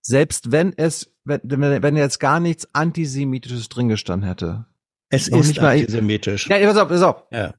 selbst 0.00 0.52
wenn 0.52 0.72
es, 0.76 1.10
wenn, 1.24 1.40
wenn 1.44 1.96
jetzt 1.96 2.20
gar 2.20 2.40
nichts 2.40 2.68
Antisemitisches 2.74 3.68
drin 3.68 3.88
gestanden 3.88 4.28
hätte. 4.28 4.66
Es 5.10 5.28
ist 5.28 5.48
nicht 5.48 5.60
mal- 5.60 5.78
antisemitisch. 5.78 6.48
Ja, 6.48 6.58
pass 6.66 6.76
auf, 6.76 6.88
pass 6.88 7.02
auf. 7.02 7.22
Ja. 7.30 7.54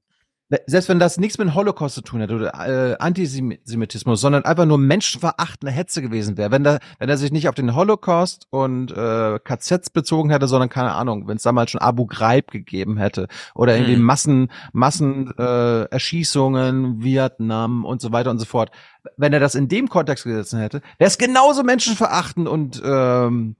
Selbst 0.67 0.89
wenn 0.89 0.99
das 0.99 1.17
nichts 1.17 1.39
mit 1.39 1.47
dem 1.47 1.55
Holocaust 1.55 1.95
zu 1.95 2.01
tun 2.01 2.19
hätte 2.19 2.35
oder 2.35 2.53
äh, 2.53 2.97
Antisemitismus, 2.99 4.21
sondern 4.21 4.45
einfach 4.45 4.65
nur 4.65 4.77
menschenverachtende 4.77 5.71
Hetze 5.71 6.03
gewesen 6.03 6.37
wäre, 6.37 6.51
wenn 6.51 6.63
da, 6.63 6.77
wenn 6.99 7.09
er 7.09 7.17
sich 7.17 7.31
nicht 7.31 7.49
auf 7.49 7.55
den 7.55 7.75
Holocaust 7.75 8.45
und 8.51 8.91
äh, 8.91 9.39
KZs 9.39 9.89
bezogen 9.89 10.29
hätte, 10.29 10.47
sondern 10.47 10.69
keine 10.69 10.91
Ahnung, 10.91 11.27
wenn 11.27 11.37
es 11.37 11.43
damals 11.43 11.71
schon 11.71 11.81
Abu 11.81 12.05
Ghraib 12.05 12.51
gegeben 12.51 12.97
hätte 12.97 13.27
oder 13.55 13.75
irgendwie 13.75 13.95
Hm. 13.95 14.03
Massen, 14.03 14.51
Massen 14.71 15.33
äh, 15.35 15.85
Erschießungen, 15.85 17.01
Vietnam 17.03 17.83
und 17.83 17.99
so 17.99 18.11
weiter 18.11 18.29
und 18.29 18.37
so 18.37 18.45
fort. 18.45 18.69
Wenn 19.17 19.33
er 19.33 19.39
das 19.39 19.55
in 19.55 19.67
dem 19.67 19.89
Kontext 19.89 20.25
gesetzt 20.25 20.53
hätte, 20.53 20.81
wäre 20.99 21.07
es 21.07 21.17
genauso 21.17 21.63
menschenverachtend 21.63 22.47
und 22.47 22.83
ähm, 22.85 23.55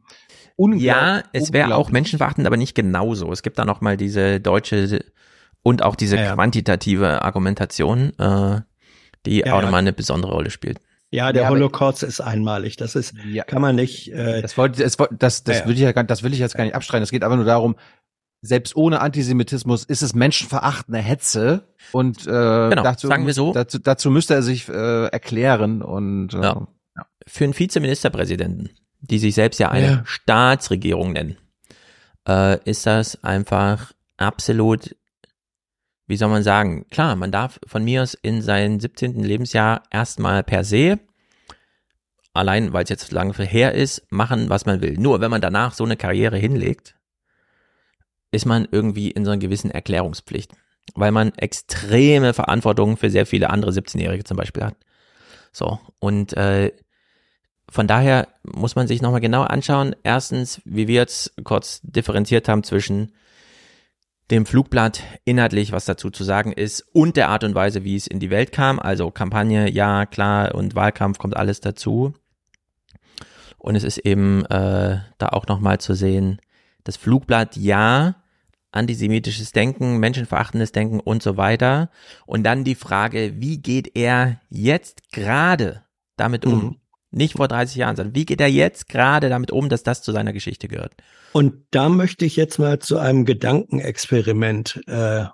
unglaublich. 0.55 0.85
Ja, 0.85 1.23
es 1.33 1.51
wäre 1.51 1.73
auch 1.75 1.89
menschenverachtend, 1.89 2.45
aber 2.45 2.57
nicht 2.57 2.75
genauso. 2.75 3.31
Es 3.31 3.41
gibt 3.41 3.57
da 3.57 3.65
noch 3.65 3.81
mal 3.81 3.97
diese 3.97 4.39
deutsche 4.39 5.03
und 5.65 5.81
auch 5.83 5.95
diese 5.95 6.15
Ja, 6.15 6.23
ja. 6.23 6.33
quantitative 6.35 7.23
Argumentation, 7.23 8.13
äh, 8.19 8.61
die 9.25 9.39
Ja, 9.39 9.53
auch 9.53 9.57
ja. 9.57 9.61
nochmal 9.63 9.79
eine 9.79 9.93
besondere 9.93 10.31
Rolle 10.33 10.51
spielt. 10.51 10.79
Ja, 11.09 11.31
der 11.33 11.43
Ja, 11.43 11.47
aber- 11.47 11.57
Holocaust 11.57 12.03
ist 12.03 12.21
einmalig. 12.21 12.77
Das 12.77 12.95
ist, 12.95 13.15
kann 13.47 13.61
man 13.61 13.75
nicht. 13.75 14.11
Äh, 14.13 14.41
Das 14.43 14.57
wollte, 14.57 14.83
das, 14.83 14.95
das, 15.17 15.43
das 15.43 15.59
Ja. 15.59 15.65
will 15.65 15.73
ich 15.73 15.79
ja, 15.79 15.91
gar- 15.91 16.03
das 16.03 16.21
will 16.23 16.33
ich 16.33 16.39
jetzt 16.39 16.55
gar 16.55 16.63
nicht 16.65 16.75
abstreiten. 16.75 17.03
Es 17.03 17.09
geht 17.11 17.23
einfach 17.23 17.35
nur 17.37 17.45
darum, 17.45 17.75
selbst 18.41 18.75
ohne 18.75 19.01
Antisemitismus 19.01 19.85
ist 19.85 20.03
es 20.03 20.13
menschenverachtende 20.13 20.99
Hetze 20.99 21.63
und 21.93 22.21
äh, 22.27 22.69
Genau, 22.69 22.83
dazu, 22.83 23.07
sagen 23.07 23.25
wir 23.25 23.33
so. 23.33 23.53
dazu, 23.53 23.79
dazu 23.79 24.11
müsste 24.11 24.35
er 24.35 24.43
sich 24.43 24.69
äh, 24.69 25.05
erklären 25.07 25.81
und 25.81 26.33
äh, 26.35 26.41
Ja. 26.43 26.67
Für 27.27 27.43
einen 27.45 27.57
Vizeministerpräsidenten, 27.57 28.69
die 29.01 29.17
sich 29.17 29.33
selbst 29.33 29.59
ja 29.59 29.69
eine 29.71 29.87
Ja. 29.87 30.01
Staatsregierung 30.05 31.13
nennen, 31.13 31.37
äh, 32.27 32.59
ist 32.69 32.85
das 32.85 33.23
einfach 33.23 33.93
absolut, 34.17 34.95
wie 36.07 36.17
soll 36.17 36.29
man 36.29 36.43
sagen, 36.43 36.85
klar, 36.89 37.15
man 37.15 37.31
darf 37.31 37.59
von 37.65 37.83
mir 37.83 38.03
aus 38.03 38.13
in 38.13 38.41
seinem 38.41 38.79
17. 38.79 39.23
Lebensjahr 39.23 39.83
erstmal 39.89 40.43
per 40.43 40.63
se, 40.63 40.99
allein 42.33 42.73
weil 42.73 42.83
es 42.83 42.89
jetzt 42.89 43.11
lange 43.11 43.33
her 43.33 43.73
ist, 43.73 44.05
machen, 44.11 44.49
was 44.49 44.65
man 44.65 44.81
will. 44.81 44.95
Nur 44.97 45.21
wenn 45.21 45.31
man 45.31 45.41
danach 45.41 45.73
so 45.73 45.83
eine 45.83 45.97
Karriere 45.97 46.37
hinlegt, 46.37 46.95
ist 48.31 48.45
man 48.45 48.67
irgendwie 48.69 49.11
in 49.11 49.25
so 49.25 49.31
einer 49.31 49.39
gewissen 49.39 49.71
Erklärungspflicht, 49.71 50.51
weil 50.93 51.11
man 51.11 51.33
extreme 51.35 52.33
Verantwortung 52.33 52.97
für 52.97 53.09
sehr 53.09 53.25
viele 53.25 53.49
andere 53.49 53.71
17-Jährige 53.71 54.23
zum 54.23 54.37
Beispiel 54.37 54.63
hat. 54.63 54.75
So, 55.51 55.79
und 55.99 56.35
äh, 56.35 56.71
von 57.69 57.87
daher 57.87 58.27
muss 58.43 58.75
man 58.75 58.87
sich 58.87 59.01
nochmal 59.01 59.21
genau 59.21 59.41
anschauen. 59.41 59.95
Erstens, 60.03 60.61
wie 60.65 60.87
wir 60.87 60.95
jetzt 60.95 61.33
kurz 61.43 61.81
differenziert 61.81 62.47
haben 62.47 62.63
zwischen 62.63 63.13
dem 64.31 64.45
Flugblatt 64.45 65.03
inhaltlich, 65.23 65.71
was 65.71 65.85
dazu 65.85 66.09
zu 66.09 66.23
sagen 66.23 66.51
ist, 66.51 66.81
und 66.93 67.15
der 67.15 67.29
Art 67.29 67.43
und 67.43 67.55
Weise, 67.55 67.83
wie 67.83 67.95
es 67.95 68.07
in 68.07 68.19
die 68.19 68.29
Welt 68.29 68.51
kam. 68.51 68.79
Also 68.79 69.11
Kampagne, 69.11 69.69
ja, 69.69 70.05
klar, 70.05 70.55
und 70.55 70.75
Wahlkampf 70.75 71.17
kommt 71.17 71.37
alles 71.37 71.61
dazu. 71.61 72.13
Und 73.57 73.75
es 73.75 73.83
ist 73.83 73.99
eben 73.99 74.45
äh, 74.45 74.99
da 75.17 75.29
auch 75.29 75.47
nochmal 75.47 75.79
zu 75.79 75.93
sehen, 75.93 76.39
das 76.83 76.97
Flugblatt, 76.97 77.55
ja, 77.55 78.15
antisemitisches 78.71 79.53
Denken, 79.53 79.97
menschenverachtendes 79.97 80.71
Denken 80.71 80.99
und 80.99 81.23
so 81.23 81.37
weiter. 81.37 81.89
Und 82.25 82.43
dann 82.43 82.63
die 82.63 82.75
Frage, 82.75 83.33
wie 83.37 83.59
geht 83.59 83.95
er 83.95 84.41
jetzt 84.49 85.11
gerade 85.11 85.83
damit 86.17 86.45
um? 86.45 86.63
Mhm. 86.63 86.75
Nicht 87.11 87.37
vor 87.37 87.47
30 87.47 87.77
Jahren, 87.77 87.95
sondern 87.95 88.15
wie 88.15 88.25
geht 88.25 88.41
er 88.41 88.49
jetzt 88.49 88.89
gerade 88.89 89.29
damit 89.29 89.51
um, 89.51 89.69
dass 89.69 89.83
das 89.83 90.01
zu 90.01 90.11
seiner 90.11 90.33
Geschichte 90.33 90.67
gehört? 90.67 90.93
Und 91.31 91.65
da 91.71 91.89
möchte 91.89 92.25
ich 92.25 92.35
jetzt 92.35 92.59
mal 92.59 92.79
zu 92.79 92.97
einem 92.97 93.25
Gedankenexperiment 93.25 94.81
äh, 94.87 95.25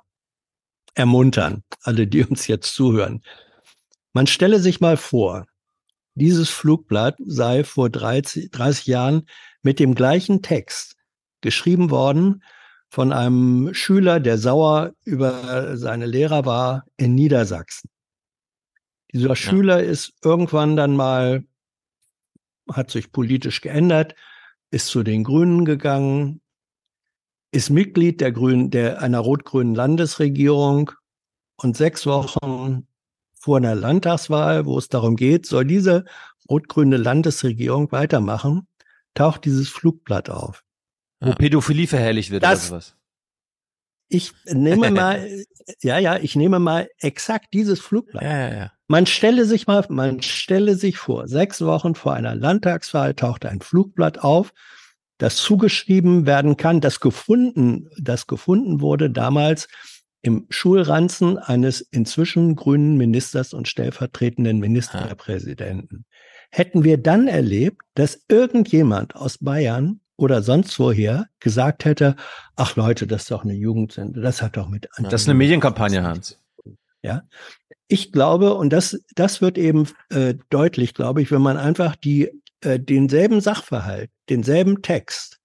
ermuntern, 0.93 1.63
alle, 1.81 2.07
die 2.07 2.23
uns 2.23 2.47
jetzt 2.47 2.73
zuhören. 2.73 3.21
Man 4.13 4.27
stelle 4.27 4.59
sich 4.59 4.81
mal 4.81 4.97
vor, 4.97 5.45
dieses 6.15 6.49
Flugblatt 6.49 7.15
sei 7.25 7.63
vor 7.63 7.89
30, 7.89 8.51
30 8.51 8.87
Jahren 8.87 9.27
mit 9.61 9.79
dem 9.79 9.95
gleichen 9.95 10.41
Text 10.41 10.97
geschrieben 11.41 11.89
worden 11.89 12.43
von 12.89 13.13
einem 13.13 13.73
Schüler, 13.73 14.19
der 14.19 14.37
sauer 14.37 14.91
über 15.05 15.77
seine 15.77 16.05
Lehrer 16.05 16.45
war 16.45 16.83
in 16.97 17.15
Niedersachsen. 17.15 17.89
Dieser 19.13 19.35
Schüler 19.35 19.81
ist 19.81 20.13
irgendwann 20.23 20.75
dann 20.75 20.95
mal, 20.95 21.43
hat 22.73 22.91
sich 22.91 23.11
politisch 23.11 23.61
geändert, 23.61 24.15
ist 24.71 24.87
zu 24.87 25.03
den 25.03 25.23
Grünen 25.23 25.65
gegangen, 25.65 26.41
ist 27.51 27.69
Mitglied 27.69 28.21
der 28.21 28.31
Grünen, 28.31 28.71
der 28.71 29.01
einer 29.01 29.19
rot-grünen 29.19 29.75
Landesregierung 29.75 30.91
und 31.57 31.75
sechs 31.75 32.05
Wochen 32.05 32.87
vor 33.33 33.57
einer 33.57 33.75
Landtagswahl, 33.75 34.65
wo 34.65 34.77
es 34.77 34.87
darum 34.87 35.15
geht, 35.15 35.45
soll 35.45 35.65
diese 35.65 36.05
rot-grüne 36.49 36.97
Landesregierung 36.97 37.91
weitermachen, 37.91 38.67
taucht 39.13 39.45
dieses 39.45 39.69
Flugblatt 39.69 40.29
auf. 40.29 40.63
wo 41.19 41.33
Pädophilie 41.33 41.87
verherrlicht 41.87 42.31
wird 42.31 42.43
Das- 42.43 42.71
oder 42.71 42.81
sowas. 42.81 42.95
Ich 44.07 44.33
nehme 44.45 44.91
mal, 44.91 45.25
ja, 45.81 45.97
ja, 45.97 46.17
ich 46.17 46.35
nehme 46.35 46.59
mal 46.59 46.89
exakt 46.99 47.53
dieses 47.53 47.79
Flugblatt. 47.79 48.23
Ja, 48.23 48.37
ja, 48.37 48.53
ja. 48.53 48.71
Man 48.91 49.05
stelle 49.05 49.45
sich 49.45 49.67
mal, 49.67 49.85
man 49.87 50.21
stelle 50.21 50.75
sich 50.75 50.97
vor, 50.97 51.29
sechs 51.29 51.61
Wochen 51.61 51.95
vor 51.95 52.13
einer 52.13 52.35
Landtagswahl 52.35 53.13
taucht 53.13 53.45
ein 53.45 53.61
Flugblatt 53.61 54.19
auf, 54.19 54.51
das 55.17 55.37
zugeschrieben 55.37 56.25
werden 56.25 56.57
kann, 56.57 56.81
das 56.81 56.99
gefunden, 56.99 57.87
das 57.97 58.27
gefunden 58.27 58.81
wurde 58.81 59.09
damals 59.09 59.69
im 60.21 60.45
Schulranzen 60.49 61.37
eines 61.37 61.79
inzwischen 61.79 62.57
grünen 62.57 62.97
Ministers 62.97 63.53
und 63.53 63.69
stellvertretenden 63.69 64.59
Ministerpräsidenten. 64.59 66.03
Hätten 66.49 66.83
wir 66.83 66.97
dann 66.97 67.29
erlebt, 67.29 67.83
dass 67.95 68.25
irgendjemand 68.27 69.15
aus 69.15 69.37
Bayern 69.37 70.01
oder 70.17 70.41
sonst 70.41 70.77
woher 70.79 71.27
gesagt 71.39 71.85
hätte, 71.85 72.17
ach 72.57 72.75
Leute, 72.75 73.07
das 73.07 73.21
ist 73.21 73.31
doch 73.31 73.45
eine 73.45 73.53
Jugendsünde, 73.53 74.19
das 74.19 74.41
hat 74.41 74.57
doch 74.57 74.67
mit 74.67 74.89
Das 74.99 75.21
ist 75.21 75.29
eine 75.29 75.37
Medienkampagne, 75.37 76.03
Hans. 76.03 76.41
Ja. 77.01 77.23
Ich 77.87 78.11
glaube, 78.11 78.53
und 78.53 78.71
das, 78.71 79.01
das 79.15 79.41
wird 79.41 79.57
eben 79.57 79.87
äh, 80.09 80.35
deutlich, 80.49 80.93
glaube 80.93 81.21
ich, 81.21 81.31
wenn 81.31 81.41
man 81.41 81.57
einfach 81.57 81.95
die, 81.95 82.31
äh, 82.61 82.79
denselben 82.79 83.41
Sachverhalt, 83.41 84.09
denselben 84.29 84.81
Text 84.81 85.39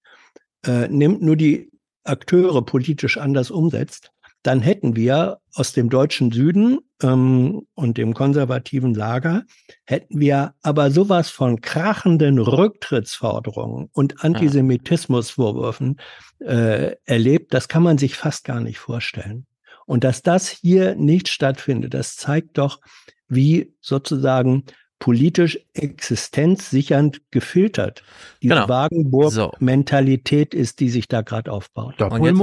äh, 0.65 0.87
nimmt, 0.87 1.21
nur 1.21 1.35
die 1.35 1.69
Akteure 2.03 2.65
politisch 2.65 3.17
anders 3.17 3.51
umsetzt, 3.51 4.11
dann 4.43 4.61
hätten 4.61 4.95
wir 4.95 5.39
aus 5.55 5.73
dem 5.73 5.89
deutschen 5.89 6.31
Süden 6.31 6.79
ähm, 7.01 7.63
und 7.73 7.97
dem 7.97 8.13
konservativen 8.13 8.93
Lager, 8.93 9.43
hätten 9.83 10.21
wir 10.21 10.53
aber 10.61 10.89
sowas 10.89 11.29
von 11.29 11.59
krachenden 11.59 12.39
Rücktrittsforderungen 12.39 13.89
und 13.91 14.23
Antisemitismusvorwürfen 14.23 15.99
äh, 16.39 16.95
erlebt, 17.03 17.53
das 17.53 17.67
kann 17.67 17.83
man 17.83 17.97
sich 17.97 18.15
fast 18.15 18.45
gar 18.45 18.61
nicht 18.61 18.79
vorstellen. 18.79 19.47
Und 19.87 20.03
dass 20.03 20.21
das 20.21 20.47
hier 20.49 20.93
nicht 20.95 21.27
stattfindet, 21.29 21.95
das 21.95 22.15
zeigt 22.15 22.59
doch, 22.59 22.79
wie 23.27 23.73
sozusagen 23.81 24.63
politisch 24.99 25.59
existenzsichernd 25.73 27.21
gefiltert 27.31 28.03
diese 28.41 28.55
Genau. 28.55 28.67
Wagenburg-Mentalität 28.67 30.53
ist, 30.53 30.79
die 30.79 30.89
sich 30.89 31.07
da 31.07 31.21
gerade 31.21 31.51
aufbaut. 31.51 31.95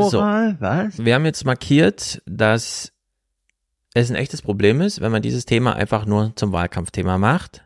Ist 0.07 0.11
so, 0.11 0.19
was? 0.21 1.05
wir 1.05 1.15
haben 1.15 1.25
jetzt 1.25 1.45
markiert, 1.45 2.23
dass 2.27 2.93
es 3.95 4.11
ein 4.11 4.17
echtes 4.17 4.43
Problem 4.43 4.81
ist, 4.81 5.01
wenn 5.01 5.13
man 5.13 5.23
dieses 5.23 5.47
Thema 5.47 5.75
einfach 5.77 6.07
nur 6.07 6.33
zum 6.37 6.53
Wahlkampfthema 6.53 7.19
macht. 7.19 7.65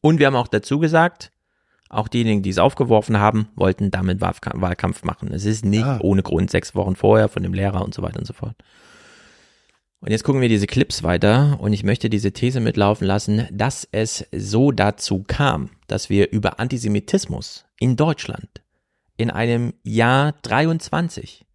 Und 0.00 0.18
wir 0.18 0.26
haben 0.26 0.36
auch 0.36 0.48
dazu 0.48 0.78
gesagt, 0.78 1.30
auch 1.88 2.08
diejenigen, 2.08 2.42
die 2.42 2.50
es 2.50 2.58
aufgeworfen 2.58 3.18
haben, 3.18 3.48
wollten 3.54 3.90
damit 3.90 4.20
Wahlka- 4.20 4.58
Wahlkampf 4.60 5.04
machen. 5.04 5.30
Es 5.32 5.44
ist 5.44 5.64
nicht 5.64 5.84
Ah. 5.84 5.98
ohne 6.02 6.22
Grund 6.22 6.50
sechs 6.50 6.74
Wochen 6.74 6.96
vorher 6.96 7.28
von 7.28 7.42
dem 7.42 7.52
Lehrer 7.52 7.84
und 7.84 7.92
so 7.94 8.02
weiter 8.02 8.18
und 8.18 8.26
so 8.26 8.32
fort. 8.32 8.56
Und 10.02 10.10
jetzt 10.10 10.24
gucken 10.24 10.40
wir 10.40 10.48
diese 10.48 10.66
Clips 10.66 11.04
weiter 11.04 11.58
und 11.60 11.72
ich 11.72 11.84
möchte 11.84 12.10
diese 12.10 12.32
These 12.32 12.58
mitlaufen 12.58 13.06
lassen, 13.06 13.46
dass 13.52 13.86
es 13.92 14.26
so 14.32 14.72
dazu 14.72 15.22
kam, 15.24 15.70
dass 15.86 16.10
wir 16.10 16.32
über 16.32 16.58
Antisemitismus 16.58 17.66
in 17.78 17.94
Deutschland 17.94 18.62
in 19.16 19.30
einem 19.30 19.74
Jahr 19.84 20.32
23 20.42 21.46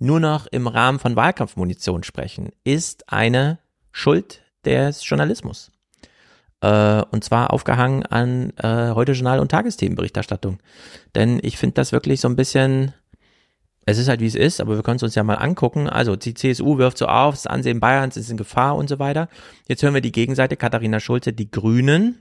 nur 0.00 0.18
noch 0.18 0.48
im 0.48 0.66
Rahmen 0.66 0.98
von 0.98 1.14
Wahlkampfmunition 1.14 2.02
sprechen, 2.02 2.50
ist 2.64 3.08
eine 3.12 3.60
Schuld 3.92 4.42
des 4.64 5.08
Journalismus. 5.08 5.70
Äh, 6.60 7.02
und 7.12 7.22
zwar 7.22 7.52
aufgehangen 7.52 8.04
an 8.04 8.52
äh, 8.56 8.90
heute 8.96 9.12
Journal 9.12 9.38
und 9.38 9.52
Tagesthemenberichterstattung. 9.52 10.58
Denn 11.14 11.38
ich 11.40 11.56
finde 11.56 11.74
das 11.74 11.92
wirklich 11.92 12.20
so 12.20 12.26
ein 12.26 12.34
bisschen, 12.34 12.94
es 13.84 13.98
ist 13.98 14.08
halt 14.08 14.20
wie 14.20 14.26
es 14.26 14.34
ist, 14.34 14.60
aber 14.60 14.76
wir 14.76 14.82
können 14.82 14.96
es 14.96 15.02
uns 15.02 15.14
ja 15.14 15.24
mal 15.24 15.34
angucken. 15.34 15.88
Also 15.88 16.16
die 16.16 16.34
CSU 16.34 16.78
wirft 16.78 16.98
so 16.98 17.06
auf, 17.06 17.34
das 17.34 17.46
Ansehen 17.46 17.80
Bayerns 17.80 18.16
ist 18.16 18.30
in 18.30 18.36
Gefahr 18.36 18.76
und 18.76 18.88
so 18.88 18.98
weiter. 18.98 19.28
Jetzt 19.66 19.82
hören 19.82 19.94
wir 19.94 20.00
die 20.00 20.12
Gegenseite, 20.12 20.56
Katharina 20.56 21.00
Schulze, 21.00 21.32
die 21.32 21.50
Grünen 21.50 22.18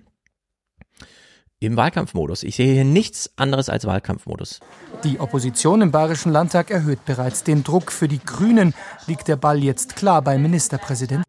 im 1.60 1.78
Wahlkampfmodus. 1.78 2.42
Ich 2.42 2.56
sehe 2.56 2.74
hier 2.74 2.86
nichts 2.86 3.32
anderes 3.36 3.70
als 3.70 3.86
Wahlkampfmodus. 3.86 4.60
Die 5.04 5.20
Opposition 5.20 5.82
im 5.82 5.92
Bayerischen 5.92 6.32
Landtag 6.32 6.72
erhöht 6.72 7.06
bereits 7.06 7.44
den 7.44 7.64
Druck. 7.64 7.92
Für 7.92 8.08
die 8.08 8.20
Grünen 8.20 8.74
liegt 9.06 9.28
der 9.28 9.36
Ball 9.36 9.64
jetzt 9.64 9.96
klar 9.96 10.24
bei 10.24 10.40
Ministerpräsident. 10.40 11.24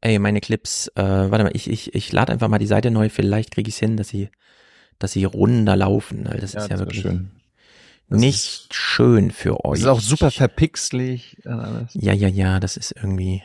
Ey, 0.00 0.18
meine 0.18 0.40
Clips, 0.40 0.88
äh, 0.94 1.02
warte 1.02 1.44
mal, 1.44 1.50
ich, 1.54 1.68
ich, 1.68 1.94
ich 1.94 2.12
lade 2.12 2.32
einfach 2.32 2.48
mal 2.48 2.58
die 2.58 2.66
Seite 2.66 2.90
neu, 2.90 3.10
vielleicht 3.10 3.50
kriege 3.50 3.68
ich 3.68 3.74
es 3.74 3.78
hin, 3.78 3.98
dass 3.98 4.08
sie, 4.08 4.30
dass 4.98 5.12
sie 5.12 5.24
runder 5.24 5.76
laufen. 5.76 6.24
Das 6.24 6.54
Ja, 6.54 6.60
ist 6.60 6.70
ja 6.70 6.76
das 6.76 6.80
wirklich 6.80 7.02
schön. 7.02 7.30
Nicht 8.08 8.72
schön 8.74 9.30
für 9.30 9.64
euch. 9.64 9.72
Das 9.72 9.80
ist 9.80 9.86
auch 9.86 10.00
super 10.00 10.30
verpixelig. 10.30 11.38
alles. 11.44 11.90
Ja, 11.94 12.12
ja, 12.12 12.28
ja, 12.28 12.60
das 12.60 12.76
ist 12.76 12.92
irgendwie 12.96 13.42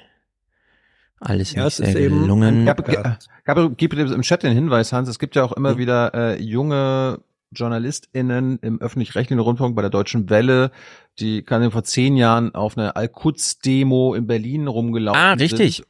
alles 1.19 1.53
Ja, 1.53 1.65
nicht 1.65 1.75
sehr 1.77 1.87
ist 1.87 1.93
gelungen. 1.95 2.65
Gab, 2.65 2.83
gab, 2.85 3.19
gab, 3.45 3.77
gib 3.77 3.91
dir 3.91 4.11
im 4.11 4.21
Chat 4.21 4.43
den 4.43 4.53
Hinweis, 4.53 4.91
Hans, 4.93 5.07
es 5.09 5.19
gibt 5.19 5.35
ja 5.35 5.43
auch 5.43 5.51
immer 5.51 5.77
wieder 5.77 6.13
äh, 6.13 6.41
junge 6.41 7.19
JournalistInnen 7.53 8.59
im 8.61 8.79
öffentlich-rechtlichen 8.81 9.39
Rundfunk 9.39 9.75
bei 9.75 9.81
der 9.81 9.91
Deutschen 9.91 10.29
Welle, 10.29 10.71
die 11.19 11.43
kann 11.43 11.69
vor 11.71 11.83
zehn 11.83 12.15
Jahren 12.15 12.55
auf 12.55 12.77
einer 12.77 12.95
Al-Quds-Demo 12.95 14.13
in 14.15 14.25
Berlin 14.25 14.67
rumgelaufen 14.67 15.19
Ah, 15.21 15.33
richtig. 15.33 15.77
sind 15.77 15.87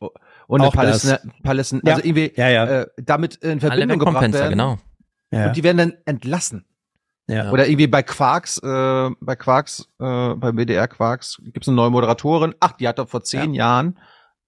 und 0.47 0.61
Auch 0.61 0.73
Palästina, 0.73 1.19
das. 1.23 1.31
Palästina, 1.43 1.81
Ja. 1.85 1.93
also 1.95 2.05
irgendwie 2.07 2.31
Ja, 2.35 2.49
ja. 2.49 2.65
Äh, 2.65 2.87
damit 2.97 3.35
in 3.35 3.59
Verbindung 3.59 3.99
gebracht 3.99 4.33
werden. 4.33 4.49
genau. 4.49 4.79
Ja. 5.31 5.47
Und 5.47 5.55
die 5.55 5.63
werden 5.63 5.77
dann 5.77 5.93
entlassen. 6.05 6.65
Ja. 7.31 7.49
Oder 7.51 7.65
irgendwie 7.67 7.87
bei 7.87 8.03
Quarks, 8.03 8.57
äh, 8.57 9.09
bei 9.21 9.35
Quarks, 9.37 9.87
äh, 9.99 10.33
bei 10.35 10.51
BDR 10.51 10.87
Quarks 10.89 11.41
gibt's 11.45 11.67
eine 11.69 11.77
neue 11.77 11.89
Moderatorin. 11.89 12.53
Ach, 12.59 12.73
die 12.73 12.87
hat 12.87 12.99
doch 12.99 13.07
vor 13.07 13.23
zehn 13.23 13.53
Jahren 13.53 13.97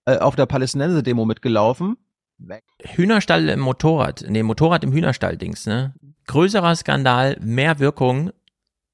äh, 0.06 0.18
auf 0.18 0.36
der 0.36 0.46
Palästinenser-Demo 0.48 1.24
mitgelaufen. 1.24 1.96
Weg. 2.40 2.64
Hühnerstall 2.84 3.48
im 3.48 3.62
Motorrad, 3.62 4.26
nee, 4.28 4.44
Motorrad 4.44 4.84
im 4.84 4.92
Hühnerstall-Dings, 4.92 5.66
ne? 5.66 5.94
Größerer 6.28 6.76
Skandal, 6.76 7.38
mehr 7.40 7.80
Wirkung 7.80 8.32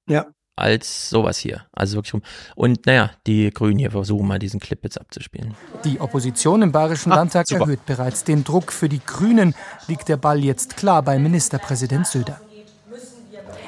Ja. 0.07 0.27
als 0.55 1.09
sowas 1.09 1.37
hier. 1.39 1.65
Also 1.71 1.95
wirklich 1.97 2.13
rum. 2.13 2.21
Und 2.55 2.85
naja, 2.85 3.09
die 3.25 3.49
Grünen 3.49 3.79
hier 3.79 3.89
versuchen 3.89 4.27
mal 4.27 4.37
diesen 4.37 4.59
Clip 4.59 4.83
jetzt 4.83 5.01
abzuspielen. 5.01 5.55
Die 5.83 5.99
Opposition 5.99 6.61
im 6.61 6.71
Bayerischen 6.71 7.09
Landtag 7.11 7.47
super. 7.47 7.61
erhöht 7.61 7.85
bereits 7.87 8.23
den 8.23 8.43
Druck. 8.43 8.71
Für 8.71 8.89
die 8.89 9.01
Grünen 9.03 9.55
liegt 9.87 10.09
der 10.09 10.17
Ball 10.17 10.43
jetzt 10.43 10.77
klar 10.77 11.01
bei 11.01 11.17
Ministerpräsident 11.17 12.05
Söder. 12.05 12.39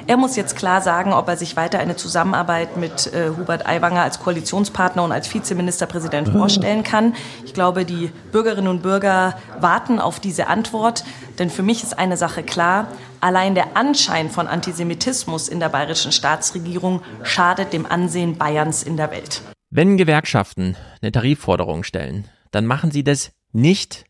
Er 0.06 0.16
muss 0.16 0.36
jetzt 0.36 0.56
klar 0.56 0.80
sagen, 0.80 1.12
ob 1.12 1.28
er 1.28 1.36
sich 1.36 1.56
weiter 1.56 1.78
eine 1.78 1.96
Zusammenarbeit 1.96 2.76
mit 2.76 3.12
äh, 3.12 3.30
Hubert 3.36 3.66
Aiwanger 3.66 4.02
als 4.02 4.18
Koalitionspartner 4.18 5.04
und 5.04 5.12
als 5.12 5.32
Vizeministerpräsident 5.32 6.28
vorstellen 6.32 6.82
kann. 6.82 7.14
Ich 7.44 7.54
glaube, 7.54 7.84
die 7.84 8.10
Bürgerinnen 8.32 8.68
und 8.68 8.82
Bürger 8.82 9.38
warten 9.60 9.98
auf 9.98 10.20
diese 10.20 10.48
Antwort. 10.48 11.04
Denn 11.38 11.50
für 11.50 11.62
mich 11.62 11.82
ist 11.82 11.98
eine 11.98 12.16
Sache 12.16 12.42
klar. 12.42 12.88
Allein 13.20 13.54
der 13.54 13.76
Anschein 13.76 14.30
von 14.30 14.48
Antisemitismus 14.48 15.48
in 15.48 15.60
der 15.60 15.68
bayerischen 15.68 16.12
Staatsregierung 16.12 17.02
schadet 17.22 17.72
dem 17.72 17.86
Ansehen 17.86 18.36
Bayerns 18.36 18.82
in 18.82 18.96
der 18.96 19.10
Welt. 19.10 19.42
Wenn 19.70 19.96
Gewerkschaften 19.96 20.76
eine 21.00 21.12
Tarifforderung 21.12 21.84
stellen, 21.84 22.28
dann 22.50 22.66
machen 22.66 22.90
sie 22.90 23.04
das 23.04 23.32
nicht, 23.52 24.04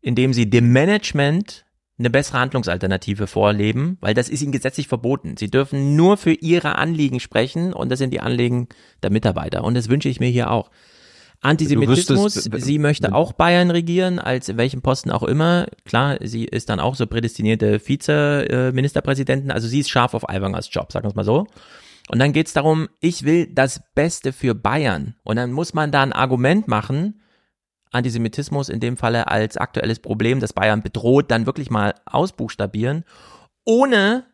indem 0.00 0.32
sie 0.32 0.48
dem 0.48 0.72
Management 0.72 1.66
eine 1.98 2.10
bessere 2.10 2.38
Handlungsalternative 2.38 3.26
vorleben, 3.26 3.98
weil 4.00 4.14
das 4.14 4.28
ist 4.28 4.42
ihnen 4.42 4.52
gesetzlich 4.52 4.88
verboten. 4.88 5.36
Sie 5.36 5.50
dürfen 5.50 5.96
nur 5.96 6.16
für 6.16 6.32
ihre 6.32 6.76
Anliegen 6.76 7.20
sprechen 7.20 7.72
und 7.72 7.90
das 7.90 7.98
sind 7.98 8.12
die 8.12 8.20
Anliegen 8.20 8.68
der 9.02 9.10
Mitarbeiter. 9.10 9.64
Und 9.64 9.74
das 9.74 9.88
wünsche 9.88 10.08
ich 10.08 10.20
mir 10.20 10.28
hier 10.28 10.50
auch. 10.50 10.70
Antisemitismus, 11.40 12.36
wüsstest, 12.36 12.64
sie 12.64 12.78
möchte 12.80 13.14
auch 13.14 13.32
Bayern 13.32 13.70
regieren, 13.70 14.18
als 14.18 14.48
in 14.48 14.56
welchem 14.56 14.82
Posten 14.82 15.12
auch 15.12 15.22
immer. 15.22 15.66
Klar, 15.84 16.18
sie 16.20 16.44
ist 16.44 16.68
dann 16.68 16.80
auch 16.80 16.96
so 16.96 17.06
prädestinierte 17.06 17.78
Vize-Ministerpräsidentin, 17.78 19.52
also 19.52 19.68
sie 19.68 19.80
ist 19.80 19.88
scharf 19.88 20.14
auf 20.14 20.28
Aiwangers 20.28 20.68
Job, 20.72 20.90
sagen 20.90 21.04
wir 21.04 21.10
es 21.10 21.14
mal 21.14 21.24
so. 21.24 21.46
Und 22.08 22.18
dann 22.18 22.32
geht's 22.32 22.54
darum, 22.54 22.88
ich 23.00 23.24
will 23.24 23.46
das 23.46 23.80
Beste 23.94 24.32
für 24.32 24.54
Bayern. 24.54 25.14
Und 25.22 25.36
dann 25.36 25.52
muss 25.52 25.74
man 25.74 25.92
da 25.92 26.02
ein 26.02 26.12
Argument 26.12 26.66
machen, 26.66 27.20
Antisemitismus 27.90 28.68
in 28.68 28.80
dem 28.80 28.96
Falle 28.96 29.28
als 29.28 29.56
aktuelles 29.56 30.00
Problem, 30.00 30.40
das 30.40 30.52
Bayern 30.52 30.82
bedroht, 30.82 31.30
dann 31.30 31.46
wirklich 31.46 31.70
mal 31.70 31.94
ausbuchstabieren, 32.06 33.04
ohne 33.64 34.24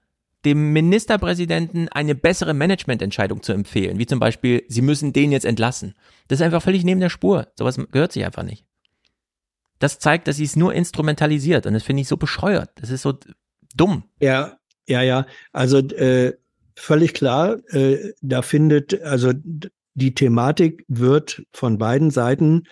dem 0.44 0.72
Ministerpräsidenten 0.72 1.88
eine 1.88 2.14
bessere 2.14 2.54
Managemententscheidung 2.54 3.42
zu 3.42 3.52
empfehlen, 3.52 3.98
wie 3.98 4.06
zum 4.06 4.20
Beispiel, 4.20 4.64
sie 4.68 4.82
müssen 4.82 5.12
den 5.12 5.32
jetzt 5.32 5.46
entlassen. 5.46 5.94
Das 6.28 6.40
ist 6.40 6.44
einfach 6.44 6.62
völlig 6.62 6.84
neben 6.84 7.00
der 7.00 7.08
Spur. 7.08 7.48
Sowas 7.58 7.78
gehört 7.90 8.12
sich 8.12 8.24
einfach 8.24 8.42
nicht. 8.42 8.64
Das 9.78 9.98
zeigt, 9.98 10.28
dass 10.28 10.36
sie 10.36 10.44
es 10.44 10.56
nur 10.56 10.74
instrumentalisiert 10.74 11.66
und 11.66 11.74
das 11.74 11.82
finde 11.82 12.02
ich 12.02 12.08
so 12.08 12.16
bescheuert. 12.16 12.70
Das 12.76 12.90
ist 12.90 13.02
so 13.02 13.14
dumm. 13.74 14.04
Ja, 14.20 14.58
ja, 14.86 15.02
ja. 15.02 15.26
Also 15.52 15.78
äh, 15.78 16.34
völlig 16.76 17.14
klar, 17.14 17.58
äh, 17.72 18.12
da 18.20 18.42
findet, 18.42 19.00
also 19.02 19.32
die 19.94 20.14
Thematik 20.14 20.84
wird 20.88 21.44
von 21.52 21.78
beiden 21.78 22.10
Seiten 22.10 22.64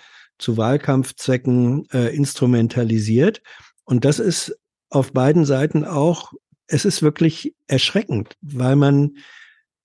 zu 0.43 0.57
Wahlkampfzwecken 0.57 1.89
äh, 1.91 2.15
instrumentalisiert. 2.15 3.43
Und 3.85 4.05
das 4.05 4.19
ist 4.19 4.59
auf 4.91 5.13
beiden 5.13 5.45
Seiten 5.45 5.85
auch, 5.85 6.33
es 6.67 6.85
ist 6.85 7.03
wirklich 7.03 7.55
erschreckend, 7.67 8.37
weil 8.41 8.77
man 8.77 9.17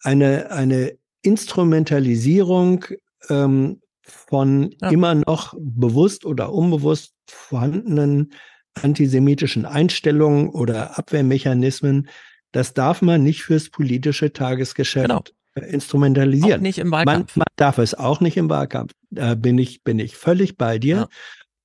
eine, 0.01 0.51
eine 0.51 0.97
Instrumentalisierung 1.21 2.85
ähm, 3.29 3.81
von 4.01 4.71
immer 4.91 5.15
noch 5.15 5.53
bewusst 5.59 6.25
oder 6.25 6.53
unbewusst 6.53 7.13
vorhandenen 7.27 8.33
antisemitischen 8.73 9.65
Einstellungen 9.65 10.49
oder 10.49 10.97
Abwehrmechanismen, 10.97 12.09
das 12.51 12.73
darf 12.73 13.01
man 13.01 13.23
nicht 13.23 13.43
fürs 13.43 13.69
politische 13.69 14.31
Tagesgeschäft 14.31 15.09
äh, 15.09 15.36
instrumentalisieren. 15.63 16.59
Auch 16.59 16.61
nicht 16.61 16.79
im 16.79 16.89
Man, 16.89 17.05
Wahlkampf. 17.07 17.35
man 17.35 17.47
darf 17.55 17.77
es 17.77 17.93
auch 17.93 18.19
nicht 18.21 18.37
im 18.37 18.49
Wahlkampf. 18.49 18.93
Da 19.09 19.35
bin 19.35 19.57
ich, 19.57 19.83
bin 19.83 19.99
ich 19.99 20.15
völlig 20.15 20.57
bei 20.57 20.79
dir. 20.79 21.07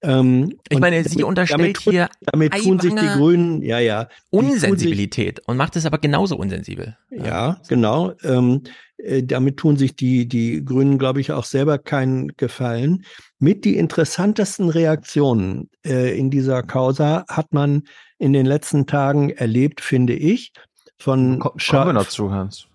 Ähm, 0.04 0.54
Ich 0.68 0.80
meine, 0.80 1.04
sie 1.04 1.22
unterstellt 1.22 1.76
tun- 1.76 1.92
hier 1.92 2.08
damit 2.20 2.54
tun 2.54 2.80
sich 2.80 2.92
die 2.92 3.06
Grünen, 3.06 3.62
ja, 3.62 3.78
ja, 3.78 4.04
tun 4.32 4.44
sich- 4.50 4.68
Unsensibilität 4.68 5.40
und 5.46 5.56
macht 5.56 5.76
es 5.76 5.86
aber 5.86 5.98
genauso 5.98 6.36
unsensibel. 6.36 6.96
ja, 7.10 7.60
genau. 7.68 8.12
Ähm, 8.24 8.62
äh, 8.96 9.22
damit 9.22 9.58
tun 9.58 9.76
sich 9.76 9.94
die, 9.94 10.26
die 10.26 10.64
Grünen, 10.64 10.98
glaube 10.98 11.20
ich, 11.20 11.30
auch 11.30 11.44
selber 11.44 11.78
keinen 11.78 12.28
Gefallen. 12.36 13.04
Mit 13.38 13.64
die 13.64 13.76
interessantesten 13.76 14.70
Reaktionen 14.70 15.70
äh, 15.86 16.18
in 16.18 16.30
dieser 16.30 16.62
Causa 16.64 17.24
hat 17.28 17.52
man 17.52 17.82
in 18.18 18.32
den 18.32 18.46
letzten 18.46 18.86
Tagen 18.86 19.30
erlebt, 19.30 19.80
finde 19.80 20.14
ich, 20.14 20.52
von 20.98 21.38
Kommen 21.38 21.58
wir 21.86 21.92
noch 21.92 22.08
zu, 22.08 22.30
Hans. 22.32 22.66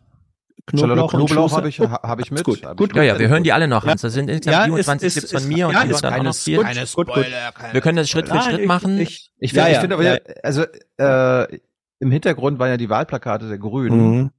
Knoblauch, 0.68 1.14
und 1.14 1.20
Knoblauch 1.28 1.52
habe 1.56 1.70
ich, 1.70 1.80
ha- 1.80 2.02
hab 2.04 2.20
ich 2.20 2.30
mit. 2.30 2.44
gut, 2.44 2.64
Hab 2.64 2.74
ich 2.74 2.78
gut, 2.78 2.96
Ja, 2.96 3.04
ja, 3.04 3.14
mit. 3.14 3.22
wir 3.22 3.30
hören 3.30 3.44
die 3.44 3.54
alle 3.54 3.68
noch, 3.68 3.86
Hans. 3.86 4.02
Das 4.02 4.14
sind 4.14 4.30
insgesamt 4.30 4.58
Ja, 4.58 4.64
27 4.66 5.16
ist- 5.24 5.32
von 5.34 5.48
mir 5.48 5.68
und 5.68 5.74
ja, 5.74 5.84
die 5.86 5.92
ist 5.92 6.02
dann 6.04 6.14
auch 6.14 6.24
noch 6.24 6.36
vier. 6.36 6.62
Keine 6.62 6.86
Spoiler, 6.86 7.52
keine 7.54 7.74
Wir 7.74 7.82
können 7.82 7.96
das 7.98 8.10
Schritt 8.10 8.28
für 8.28 8.42
Schritt 8.42 8.60
ich- 8.60 8.68
machen. 8.68 9.00
ich- 9.00 9.32
Ich 9.40 9.54
finde, 9.54 9.70
ja, 9.70 9.74
ich 9.74 9.80
finde 9.80 9.96
aber, 9.96 10.04
ja. 10.04 10.18
also 10.44 10.66
äh, 10.98 11.60
im 12.00 12.12
Hintergrund 12.12 12.60
waren 12.60 12.70
ja 12.70 12.78
die 12.78 12.90
Wahlplakate 12.90 13.48
der 13.48 13.58
Grünen. 13.58 14.18
Mhm. 14.18 14.32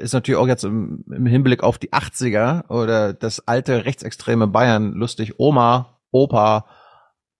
Ist 0.00 0.14
natürlich 0.14 0.38
auch 0.38 0.46
jetzt 0.46 0.64
im, 0.64 1.04
im 1.10 1.26
Hinblick 1.26 1.62
auf 1.62 1.78
die 1.78 1.92
80er 1.92 2.70
oder 2.70 3.12
das 3.12 3.46
alte 3.46 3.84
rechtsextreme 3.84 4.46
Bayern 4.46 4.92
lustig. 4.94 5.34
Oma, 5.38 5.98
Opa, 6.12 6.64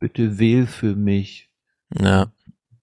bitte 0.01 0.39
wähl 0.39 0.67
für 0.67 0.95
mich. 0.97 1.51
Ja. 1.99 2.27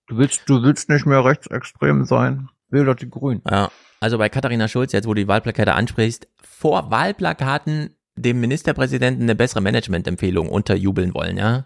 Du 0.08 0.18
willst, 0.18 0.44
du 0.48 0.64
willst 0.64 0.90
nicht 0.90 1.06
mehr 1.06 1.24
rechtsextrem 1.24 2.06
sein? 2.06 2.50
Wähl 2.70 2.86
doch 2.86 2.96
die 2.96 3.10
Grünen. 3.10 3.42
Ja, 3.48 3.70
also 4.00 4.18
bei 4.18 4.30
Katharina 4.30 4.68
Schulz, 4.68 4.92
jetzt 4.92 5.08
wo 5.08 5.14
du 5.14 5.22
die 5.22 5.28
Wahlplakate 5.28 5.74
ansprichst, 5.74 6.28
vor 6.42 6.92
Wahlplakaten 6.92 7.96
dem 8.16 8.40
Ministerpräsidenten 8.40 9.24
eine 9.24 9.36
bessere 9.36 9.62
Managementempfehlung 9.62 10.50
unterjubeln 10.50 11.14
wollen, 11.14 11.38
ja? 11.38 11.66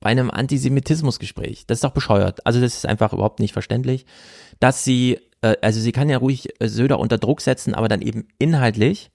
Bei 0.00 0.10
einem 0.10 0.30
Antisemitismusgespräch. 0.30 1.66
Das 1.66 1.78
ist 1.78 1.84
doch 1.84 1.90
bescheuert. 1.90 2.46
Also 2.46 2.60
das 2.60 2.74
ist 2.74 2.86
einfach 2.86 3.12
überhaupt 3.12 3.38
nicht 3.38 3.52
verständlich, 3.52 4.06
dass 4.58 4.82
sie, 4.82 5.18
äh, 5.42 5.56
also 5.60 5.78
sie 5.78 5.92
kann 5.92 6.08
ja 6.08 6.16
ruhig 6.16 6.48
Söder 6.60 6.98
unter 6.98 7.18
Druck 7.18 7.42
setzen, 7.42 7.74
aber 7.74 7.88
dann 7.88 8.00
eben 8.00 8.28
inhaltlich. 8.38 9.10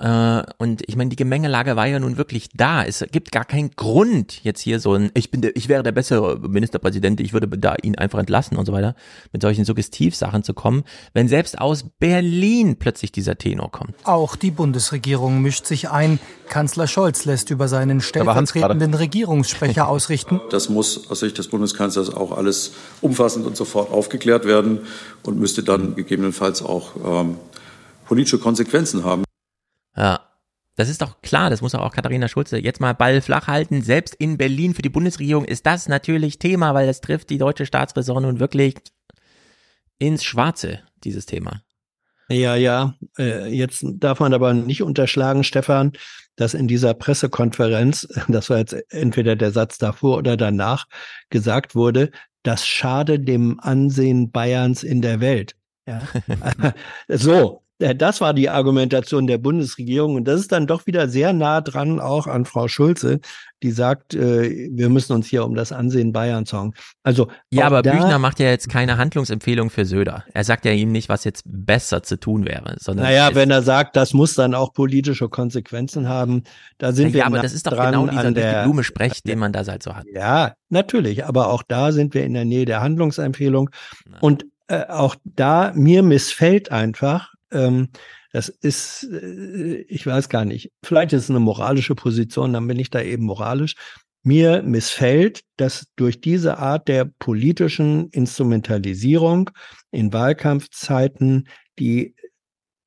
Äh, 0.00 0.42
und 0.58 0.82
ich 0.86 0.96
meine, 0.96 1.10
die 1.10 1.16
Gemengelage 1.16 1.76
war 1.76 1.86
ja 1.86 1.98
nun 1.98 2.16
wirklich 2.16 2.48
da. 2.54 2.84
Es 2.84 3.04
gibt 3.12 3.32
gar 3.32 3.44
keinen 3.44 3.70
Grund 3.72 4.42
jetzt 4.44 4.60
hier 4.60 4.80
so 4.80 4.94
ein, 4.94 5.10
ich 5.14 5.30
bin 5.30 5.40
der, 5.42 5.56
ich 5.56 5.68
wäre 5.68 5.82
der 5.82 5.92
bessere 5.92 6.38
Ministerpräsident, 6.38 7.20
ich 7.20 7.32
würde 7.32 7.46
da 7.58 7.74
ihn 7.82 7.96
einfach 7.96 8.18
entlassen 8.18 8.56
und 8.56 8.66
so 8.66 8.72
weiter, 8.72 8.94
mit 9.32 9.42
solchen 9.42 9.64
Suggestivsachen 9.64 10.42
zu 10.42 10.54
kommen, 10.54 10.84
wenn 11.12 11.28
selbst 11.28 11.60
aus 11.60 11.84
Berlin 11.98 12.76
plötzlich 12.78 13.12
dieser 13.12 13.36
Tenor 13.36 13.70
kommt. 13.70 13.94
Auch 14.04 14.36
die 14.36 14.50
Bundesregierung 14.50 15.42
mischt 15.42 15.66
sich 15.66 15.90
ein. 15.90 16.18
Kanzler 16.48 16.86
Scholz 16.86 17.24
lässt 17.24 17.50
über 17.50 17.68
seinen 17.68 18.00
stellvertretenden 18.00 18.94
Regierungssprecher 18.94 19.88
ausrichten. 19.94 20.40
Das 20.50 20.68
muss 20.68 21.10
aus 21.10 21.20
Sicht 21.20 21.38
des 21.38 21.48
Bundeskanzlers 21.48 22.12
auch 22.12 22.36
alles 22.36 22.72
umfassend 23.00 23.46
und 23.46 23.56
sofort 23.56 23.90
aufgeklärt 23.90 24.44
werden 24.44 24.80
und 25.22 25.38
müsste 25.38 25.62
dann 25.62 25.94
gegebenenfalls 25.94 26.62
auch 26.62 26.92
ähm, 27.04 27.36
politische 28.06 28.38
Konsequenzen 28.38 29.04
haben. 29.04 29.23
Ja. 29.96 30.20
Das 30.76 30.88
ist 30.88 31.02
doch 31.02 31.22
klar, 31.22 31.50
das 31.50 31.62
muss 31.62 31.74
auch 31.76 31.92
Katharina 31.92 32.26
Schulze 32.26 32.58
jetzt 32.58 32.80
mal 32.80 32.94
Ball 32.94 33.20
flach 33.20 33.46
halten. 33.46 33.82
Selbst 33.82 34.14
in 34.16 34.36
Berlin 34.36 34.74
für 34.74 34.82
die 34.82 34.88
Bundesregierung 34.88 35.44
ist 35.44 35.66
das 35.66 35.88
natürlich 35.88 36.40
Thema, 36.40 36.74
weil 36.74 36.88
das 36.88 37.00
trifft 37.00 37.30
die 37.30 37.38
deutsche 37.38 37.64
Staatsräson 37.64 38.24
nun 38.24 38.40
wirklich 38.40 38.74
ins 39.98 40.24
Schwarze, 40.24 40.80
dieses 41.04 41.26
Thema. 41.26 41.62
Ja, 42.28 42.56
ja. 42.56 42.94
Äh, 43.18 43.48
jetzt 43.54 43.84
darf 43.84 44.20
man 44.20 44.34
aber 44.34 44.52
nicht 44.54 44.82
unterschlagen, 44.82 45.44
Stefan, 45.44 45.92
dass 46.36 46.54
in 46.54 46.68
dieser 46.68 46.94
Pressekonferenz, 46.94 48.08
das 48.28 48.50
war 48.50 48.58
jetzt 48.58 48.76
entweder 48.90 49.36
der 49.36 49.52
Satz 49.52 49.78
davor 49.78 50.18
oder 50.18 50.36
danach, 50.36 50.86
gesagt 51.30 51.74
wurde, 51.74 52.10
das 52.42 52.66
schade 52.66 53.20
dem 53.20 53.60
Ansehen 53.60 54.30
Bayerns 54.30 54.82
in 54.82 55.02
der 55.02 55.20
Welt. 55.20 55.54
Ja. 55.86 56.02
so, 57.08 57.63
das 57.92 58.20
war 58.20 58.32
die 58.32 58.48
Argumentation 58.48 59.26
der 59.26 59.38
Bundesregierung 59.38 60.14
und 60.14 60.24
das 60.24 60.40
ist 60.40 60.52
dann 60.52 60.66
doch 60.66 60.86
wieder 60.86 61.08
sehr 61.08 61.32
nah 61.32 61.60
dran 61.60 62.00
auch 62.00 62.26
an 62.26 62.46
Frau 62.46 62.68
Schulze, 62.68 63.20
die 63.62 63.70
sagt, 63.70 64.14
äh, 64.14 64.70
wir 64.72 64.88
müssen 64.88 65.12
uns 65.12 65.26
hier 65.26 65.44
um 65.44 65.54
das 65.54 65.72
Ansehen 65.72 66.12
Bayern 66.12 66.46
sorgen. 66.46 66.72
Also 67.02 67.28
ja, 67.50 67.66
aber 67.66 67.82
Büchner 67.82 68.18
macht 68.18 68.40
ja 68.40 68.46
jetzt 68.46 68.68
keine 68.68 68.96
Handlungsempfehlung 68.96 69.70
für 69.70 69.84
Söder. 69.84 70.24
Er 70.32 70.44
sagt 70.44 70.64
ja 70.64 70.72
ihm 70.72 70.92
nicht, 70.92 71.08
was 71.08 71.24
jetzt 71.24 71.42
besser 71.46 72.02
zu 72.02 72.18
tun 72.18 72.46
wäre, 72.46 72.76
sondern 72.78 73.06
naja, 73.06 73.34
wenn 73.34 73.50
er 73.50 73.62
sagt, 73.62 73.96
das 73.96 74.14
muss 74.14 74.34
dann 74.34 74.54
auch 74.54 74.72
politische 74.72 75.28
Konsequenzen 75.28 76.08
haben, 76.08 76.44
da 76.78 76.92
sind 76.92 77.08
ja, 77.08 77.12
wir 77.12 77.20
ja, 77.20 77.26
aber 77.26 77.40
das 77.40 77.52
ist 77.52 77.66
doch 77.66 77.72
genau 77.72 78.06
dieser 78.06 78.32
durch 78.32 78.46
die 78.46 78.62
Blume 78.64 78.84
Sprech, 78.84 79.22
den 79.22 79.38
man 79.38 79.52
da 79.52 79.64
halt 79.66 79.82
so 79.82 79.94
hat. 79.94 80.06
Ja, 80.12 80.54
natürlich, 80.68 81.26
aber 81.26 81.48
auch 81.48 81.62
da 81.66 81.92
sind 81.92 82.14
wir 82.14 82.24
in 82.24 82.34
der 82.34 82.44
Nähe 82.44 82.64
der 82.64 82.80
Handlungsempfehlung 82.80 83.70
Na. 84.06 84.18
und 84.20 84.46
äh, 84.68 84.86
auch 84.88 85.16
da 85.24 85.72
mir 85.74 86.02
missfällt 86.02 86.72
einfach 86.72 87.33
ähm, 87.54 87.88
das 88.32 88.48
ist, 88.48 89.04
äh, 89.04 89.84
ich 89.88 90.06
weiß 90.06 90.28
gar 90.28 90.44
nicht, 90.44 90.72
vielleicht 90.84 91.12
ist 91.12 91.24
es 91.24 91.30
eine 91.30 91.40
moralische 91.40 91.94
Position, 91.94 92.52
dann 92.52 92.66
bin 92.66 92.78
ich 92.78 92.90
da 92.90 93.00
eben 93.00 93.24
moralisch. 93.24 93.74
Mir 94.22 94.62
missfällt, 94.62 95.42
dass 95.56 95.86
durch 95.96 96.20
diese 96.20 96.58
Art 96.58 96.88
der 96.88 97.04
politischen 97.04 98.08
Instrumentalisierung 98.10 99.50
in 99.90 100.12
Wahlkampfzeiten 100.12 101.48
die 101.78 102.14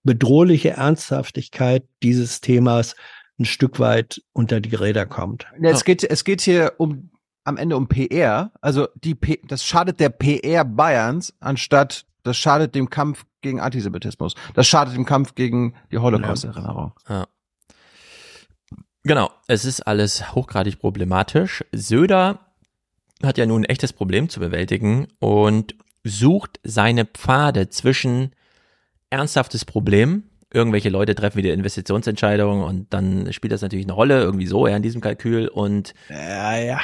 bedrohliche 0.03 0.71
Ernsthaftigkeit 0.71 1.83
dieses 2.01 2.41
Themas 2.41 2.95
ein 3.39 3.45
Stück 3.45 3.79
weit 3.79 4.21
unter 4.33 4.59
die 4.59 4.73
Räder 4.73 5.05
kommt. 5.05 5.45
Es 5.61 5.83
geht, 5.83 6.03
es 6.03 6.23
geht 6.23 6.41
hier 6.41 6.73
um 6.77 7.11
am 7.47 7.57
Ende 7.57 7.77
um 7.77 7.87
PR. 7.87 8.51
Also 8.61 8.89
die 8.95 9.15
P 9.15 9.39
das 9.47 9.63
schadet 9.63 9.99
der 9.99 10.09
PR 10.09 10.65
Bayerns, 10.65 11.33
anstatt 11.39 12.05
das 12.23 12.37
schadet 12.37 12.75
dem 12.75 12.89
Kampf 12.89 13.23
gegen 13.47 13.59
Antisemitismus. 13.59 14.35
Das 14.53 14.67
schadet 14.67 14.95
dem 14.95 15.05
Kampf 15.05 15.35
gegen 15.35 15.73
die 15.91 15.97
Holocaust-Erinnerung. 15.97 16.93
Ja. 17.09 17.27
Genau, 19.03 19.31
es 19.47 19.63
ist 19.63 19.81
alles 19.81 20.35
hochgradig 20.35 20.79
problematisch. 20.79 21.63
Söder 21.71 22.39
hat 23.23 23.37
ja 23.37 23.45
nun 23.45 23.61
ein 23.61 23.69
echtes 23.69 23.93
Problem 23.93 24.29
zu 24.29 24.39
bewältigen 24.39 25.07
und 25.19 25.75
sucht 26.03 26.59
seine 26.63 27.05
Pfade 27.05 27.69
zwischen 27.69 28.31
ernsthaftes 29.09 29.65
Problem, 29.65 30.23
irgendwelche 30.53 30.89
Leute 30.89 31.15
treffen 31.15 31.37
wieder 31.37 31.53
Investitionsentscheidungen 31.53 32.63
und 32.63 32.93
dann 32.93 33.31
spielt 33.33 33.53
das 33.53 33.61
natürlich 33.61 33.85
eine 33.85 33.93
Rolle, 33.93 34.21
irgendwie 34.21 34.47
so, 34.47 34.67
ja, 34.67 34.75
in 34.75 34.83
diesem 34.83 35.01
Kalkül 35.01 35.47
und 35.47 35.93
ja, 36.09 36.57
ja. 36.57 36.79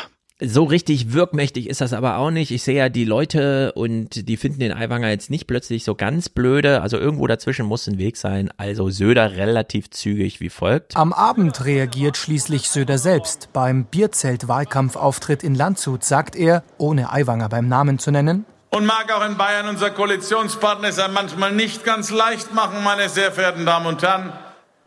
So 0.46 0.66
richtig 0.66 1.14
wirkmächtig 1.14 1.70
ist 1.70 1.80
das 1.80 1.94
aber 1.94 2.18
auch 2.18 2.30
nicht. 2.30 2.52
Ich 2.52 2.64
sehe 2.64 2.76
ja 2.76 2.90
die 2.90 3.06
Leute 3.06 3.72
und 3.74 4.28
die 4.28 4.36
finden 4.36 4.60
den 4.60 4.74
Aiwanger 4.74 5.08
jetzt 5.08 5.30
nicht 5.30 5.48
plötzlich 5.48 5.86
so 5.86 5.96
ganz 5.96 6.28
blöde. 6.28 6.82
Also 6.82 6.98
irgendwo 6.98 7.28
dazwischen 7.28 7.66
muss 7.66 7.88
ein 7.88 7.98
Weg 7.98 8.18
sein. 8.18 8.50
Also 8.58 8.90
Söder 8.90 9.38
relativ 9.38 9.90
zügig 9.90 10.42
wie 10.42 10.50
folgt. 10.50 10.98
Am 10.98 11.14
Abend 11.14 11.64
reagiert 11.64 12.18
schließlich 12.18 12.70
Söder 12.70 12.98
selbst. 12.98 13.54
Beim 13.54 13.86
Bierzelt-Wahlkampfauftritt 13.86 15.44
in 15.44 15.56
Landshut 15.56 16.04
sagt 16.04 16.36
er, 16.36 16.64
ohne 16.78 17.14
Aiwanger 17.14 17.48
beim 17.48 17.70
Namen 17.70 17.98
zu 17.98 18.12
nennen, 18.12 18.46
und 18.70 18.88
mag 18.88 19.14
auch 19.16 19.24
in 19.24 19.38
Bayern 19.38 19.68
unser 19.68 19.92
Koalitionspartner 19.92 20.88
es 20.88 21.00
manchmal 21.14 21.52
nicht 21.52 21.86
ganz 21.86 22.10
leicht 22.10 22.56
machen, 22.56 22.84
meine 22.84 23.08
sehr 23.08 23.32
verehrten 23.32 23.68
Damen 23.68 23.86
und 23.86 24.02
Herren, 24.02 24.34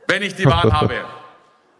wenn 0.08 0.22
ich 0.22 0.34
die 0.34 0.44
Wahl 0.44 0.72
habe 0.72 1.04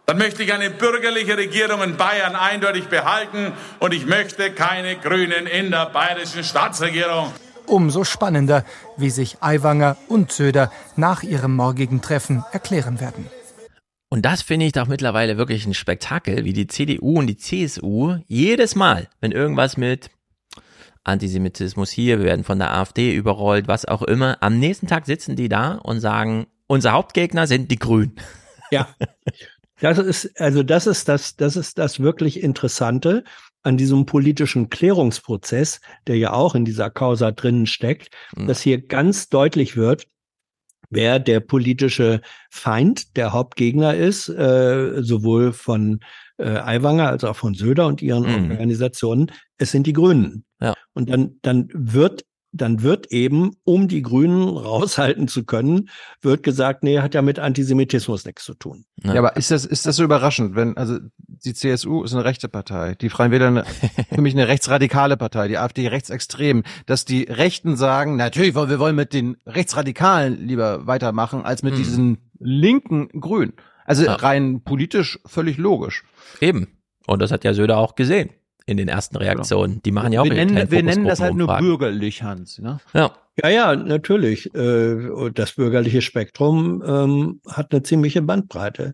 dann 0.07 0.19
möchte 0.19 0.41
ich 0.41 0.53
eine 0.53 0.69
bürgerliche 0.69 1.37
Regierung 1.37 1.83
in 1.83 1.97
Bayern 1.97 2.37
eindeutig 2.37 2.85
behalten 2.87 3.51
und 3.79 3.93
ich 3.93 4.05
möchte 4.05 4.51
keine 4.51 4.95
Grünen 4.95 5.45
in 5.47 5.69
der 5.69 5.87
bayerischen 5.87 6.45
Staatsregierung. 6.45 7.33
Umso 7.65 8.05
spannender, 8.05 8.63
wie 8.95 9.09
sich 9.09 9.41
Aiwanger 9.41 9.97
und 10.07 10.31
Söder 10.31 10.71
nach 10.95 11.23
ihrem 11.23 11.53
morgigen 11.57 12.01
Treffen 12.01 12.45
erklären 12.53 13.01
werden. 13.01 13.29
Und 14.07 14.23
das 14.23 14.41
finde 14.41 14.67
ich 14.67 14.71
doch 14.71 14.87
mittlerweile 14.87 15.37
wirklich 15.37 15.65
ein 15.65 15.73
Spektakel, 15.73 16.45
wie 16.45 16.53
die 16.53 16.67
CDU 16.67 17.19
und 17.19 17.27
die 17.27 17.35
CSU 17.35 18.15
jedes 18.27 18.75
Mal, 18.75 19.09
wenn 19.19 19.33
irgendwas 19.33 19.75
mit 19.75 20.09
Antisemitismus 21.03 21.89
hier, 21.89 22.19
wir 22.19 22.25
werden 22.27 22.45
von 22.45 22.59
der 22.59 22.73
AfD 22.73 23.13
überrollt, 23.13 23.67
was 23.67 23.83
auch 23.83 24.03
immer, 24.03 24.37
am 24.39 24.57
nächsten 24.57 24.87
Tag 24.87 25.05
sitzen 25.05 25.35
die 25.35 25.49
da 25.49 25.73
und 25.73 25.99
sagen, 25.99 26.47
unser 26.67 26.93
Hauptgegner 26.93 27.45
sind 27.45 27.69
die 27.71 27.79
Grünen. 27.79 28.15
Ja. 28.71 28.87
Das 29.79 29.97
ist, 29.99 30.39
also 30.39 30.63
das 30.63 30.87
ist 30.87 31.07
das, 31.07 31.35
das 31.35 31.55
ist 31.55 31.77
das 31.77 31.99
wirklich 31.99 32.41
Interessante 32.41 33.23
an 33.63 33.77
diesem 33.77 34.05
politischen 34.05 34.69
Klärungsprozess, 34.69 35.81
der 36.07 36.17
ja 36.17 36.33
auch 36.33 36.55
in 36.55 36.65
dieser 36.65 36.89
Causa 36.89 37.31
drinnen 37.31 37.65
steckt, 37.65 38.09
mhm. 38.35 38.47
dass 38.47 38.61
hier 38.61 38.81
ganz 38.81 39.29
deutlich 39.29 39.75
wird, 39.75 40.07
wer 40.89 41.19
der 41.19 41.41
politische 41.41 42.21
Feind, 42.49 43.17
der 43.17 43.33
Hauptgegner 43.33 43.93
ist, 43.93 44.29
äh, 44.29 45.03
sowohl 45.03 45.53
von 45.53 45.99
äh, 46.37 46.47
Aiwanger 46.47 47.09
als 47.09 47.23
auch 47.23 47.35
von 47.35 47.53
Söder 47.53 47.87
und 47.87 48.01
ihren 48.01 48.45
mhm. 48.45 48.51
Organisationen. 48.51 49.31
Es 49.57 49.71
sind 49.71 49.85
die 49.85 49.93
Grünen. 49.93 50.45
Ja. 50.61 50.73
Und 50.93 51.09
dann, 51.09 51.39
dann 51.41 51.67
wird 51.73 52.23
dann 52.51 52.81
wird 52.81 53.11
eben, 53.11 53.51
um 53.63 53.87
die 53.87 54.01
Grünen 54.01 54.47
raushalten 54.57 55.27
zu 55.27 55.43
können, 55.43 55.89
wird 56.21 56.43
gesagt, 56.43 56.83
nee, 56.83 56.99
hat 56.99 57.13
ja 57.13 57.21
mit 57.21 57.39
Antisemitismus 57.39 58.25
nichts 58.25 58.43
zu 58.43 58.53
tun. 58.53 58.85
Ja, 59.03 59.13
ja 59.13 59.19
aber 59.19 59.37
ist 59.37 59.51
das, 59.51 59.65
ist 59.65 59.85
das 59.85 59.95
so 59.95 60.03
überraschend, 60.03 60.55
wenn, 60.55 60.77
also 60.77 60.97
die 61.17 61.53
CSU 61.53 62.03
ist 62.03 62.13
eine 62.13 62.25
rechte 62.25 62.49
Partei, 62.49 62.95
die 62.95 63.09
Freien 63.09 63.31
Wähler 63.31 63.47
eine, 63.47 63.65
für 64.13 64.21
mich 64.21 64.33
eine 64.33 64.47
rechtsradikale 64.47 65.17
Partei, 65.17 65.47
die 65.47 65.57
AfD 65.57 65.87
rechtsextrem, 65.87 66.63
dass 66.85 67.05
die 67.05 67.23
Rechten 67.23 67.75
sagen, 67.75 68.15
natürlich, 68.15 68.55
wir 68.55 68.79
wollen 68.79 68.95
mit 68.95 69.13
den 69.13 69.37
Rechtsradikalen 69.45 70.47
lieber 70.47 70.87
weitermachen, 70.87 71.43
als 71.43 71.63
mit 71.63 71.73
mhm. 71.73 71.77
diesen 71.77 72.17
linken 72.39 73.09
Grünen. 73.19 73.53
Also 73.85 74.03
ja. 74.03 74.15
rein 74.15 74.63
politisch 74.63 75.19
völlig 75.25 75.57
logisch. 75.57 76.03
Eben. 76.41 76.67
Und 77.05 77.21
das 77.21 77.31
hat 77.31 77.45
ja 77.45 77.53
Söder 77.53 77.77
auch 77.77 77.95
gesehen 77.95 78.31
in 78.67 78.77
den 78.77 78.89
ersten 78.89 79.17
Reaktionen. 79.17 79.81
Die 79.81 79.91
machen 79.91 80.13
ja 80.13 80.21
auch 80.21 80.25
wir 80.25 80.33
nennen, 80.33 80.69
wir 80.69 80.83
nennen 80.83 81.05
das 81.05 81.19
halt 81.19 81.35
nur 81.35 81.57
bürgerlich, 81.57 82.21
Hans. 82.21 82.59
Ne? 82.59 82.77
Ja. 82.93 83.11
Ja, 83.41 83.49
ja, 83.49 83.75
natürlich. 83.75 84.53
Äh, 84.55 85.31
das 85.33 85.53
bürgerliche 85.53 86.01
Spektrum 86.01 86.83
ähm, 86.85 87.41
hat 87.47 87.71
eine 87.71 87.83
ziemliche 87.83 88.21
Bandbreite. 88.23 88.93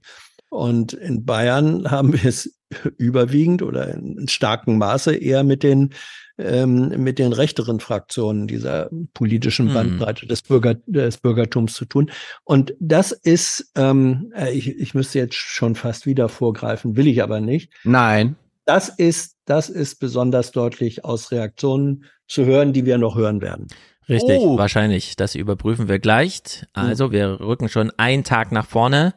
Und 0.50 0.94
in 0.94 1.26
Bayern 1.26 1.90
haben 1.90 2.14
wir 2.14 2.26
es 2.26 2.60
überwiegend 2.98 3.62
oder 3.62 3.94
in 3.94 4.28
starkem 4.28 4.78
Maße 4.78 5.16
eher 5.16 5.44
mit 5.44 5.64
den 5.64 5.94
ähm, 6.38 6.90
mit 6.98 7.20
den 7.20 7.32
rechteren 7.32 7.80
Fraktionen 7.80 8.48
dieser 8.48 8.90
politischen 9.14 9.68
mhm. 9.68 9.74
Bandbreite 9.74 10.26
des, 10.26 10.41
Bürger, 10.41 10.76
des 10.88 11.18
Bürgertums 11.18 11.74
zu 11.76 11.86
tun. 11.86 12.10
Und 12.44 12.74
das 12.80 13.12
ist, 13.12 13.72
ähm, 13.76 14.34
äh, 14.36 14.52
ich, 14.52 14.68
ich 14.68 14.95
müsste 14.95 15.20
jetzt 15.20 15.36
schon 15.36 15.76
fast 15.76 16.06
wieder 16.08 16.30
vorgreifen, 16.30 16.98
will 16.98 17.08
ich 17.08 17.22
aber 17.22 17.40
nicht. 17.40 17.72
Nein. 17.84 18.36
Das 18.65 18.90
ist, 18.90 19.35
das 19.45 19.69
ist 19.69 19.99
besonders 19.99 20.52
deutlich 20.52 21.03
aus 21.03 21.31
Reaktionen 21.31 22.06
zu 22.27 22.45
hören, 22.45 22.73
die 22.73 22.85
wir 22.85 22.98
noch 22.98 23.15
hören 23.15 23.41
werden. 23.41 23.68
Richtig, 24.10 24.40
oh. 24.40 24.57
wahrscheinlich. 24.57 25.15
Das 25.15 25.35
überprüfen 25.35 25.88
wir 25.88 25.99
gleich. 25.99 26.65
Also, 26.73 27.11
wir 27.11 27.40
rücken 27.40 27.69
schon 27.69 27.91
einen 27.98 28.23
Tag 28.23 28.52
nach 28.52 28.65
vorne. 28.65 29.14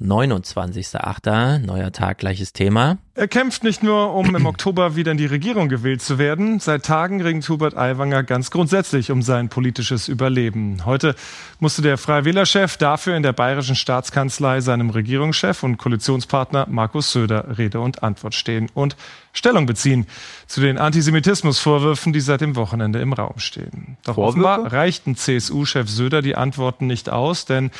29.8. 0.00 1.58
Neuer 1.58 1.90
Tag, 1.90 2.18
gleiches 2.18 2.52
Thema. 2.52 2.98
Er 3.14 3.26
kämpft 3.26 3.64
nicht 3.64 3.82
nur, 3.82 4.14
um 4.14 4.36
im 4.36 4.46
Oktober 4.46 4.94
wieder 4.94 5.10
in 5.10 5.18
die 5.18 5.26
Regierung 5.26 5.68
gewählt 5.68 6.02
zu 6.02 6.18
werden. 6.18 6.60
Seit 6.60 6.84
Tagen 6.84 7.20
ringt 7.20 7.48
Hubert 7.48 7.76
Aiwanger 7.76 8.22
ganz 8.22 8.52
grundsätzlich 8.52 9.10
um 9.10 9.22
sein 9.22 9.48
politisches 9.48 10.06
Überleben. 10.06 10.84
Heute 10.84 11.16
musste 11.58 11.82
der 11.82 11.98
Freie 11.98 12.24
Wählerchef 12.24 12.76
dafür 12.76 13.16
in 13.16 13.24
der 13.24 13.32
bayerischen 13.32 13.74
Staatskanzlei 13.74 14.60
seinem 14.60 14.90
Regierungschef 14.90 15.64
und 15.64 15.78
Koalitionspartner 15.78 16.66
Markus 16.70 17.10
Söder 17.10 17.58
Rede 17.58 17.80
und 17.80 18.04
Antwort 18.04 18.36
stehen 18.36 18.68
und 18.74 18.94
Stellung 19.32 19.66
beziehen 19.66 20.06
zu 20.46 20.60
den 20.60 20.78
Antisemitismusvorwürfen, 20.78 22.12
die 22.12 22.20
seit 22.20 22.40
dem 22.40 22.56
Wochenende 22.56 23.00
im 23.00 23.12
Raum 23.12 23.38
stehen. 23.38 23.96
Doch 24.04 24.14
Vorwürfe? 24.14 24.38
offenbar 24.38 24.72
reichten 24.72 25.16
CSU-Chef 25.16 25.88
Söder 25.88 26.22
die 26.22 26.36
Antworten 26.36 26.86
nicht 26.86 27.10
aus, 27.10 27.44
denn 27.44 27.70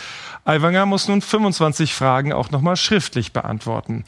Aiwanger 0.45 0.87
muss 0.87 1.09
nun 1.09 1.23
25 1.23 1.95
Fragen 1.95 2.33
auch 2.33 2.51
nochmal 2.51 2.77
schriftlich 2.77 3.33
beantworten. 3.33 4.05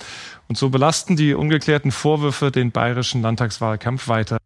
Und 0.49 0.59
so 0.59 0.71
belasten 0.71 1.17
die 1.17 1.35
ungeklärten 1.35 1.93
Vorwürfe 1.93 2.51
den 2.51 2.73
bayerischen 2.73 3.23
Landtagswahlkampf 3.23 4.09
weiter. 4.09 4.39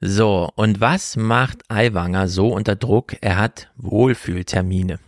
So, 0.00 0.50
und 0.54 0.80
was 0.80 1.16
macht 1.16 1.68
Aiwanger 1.68 2.28
so 2.28 2.48
unter 2.48 2.76
Druck? 2.76 3.16
Er 3.20 3.36
hat 3.36 3.68
Wohlfühltermine. 3.76 5.00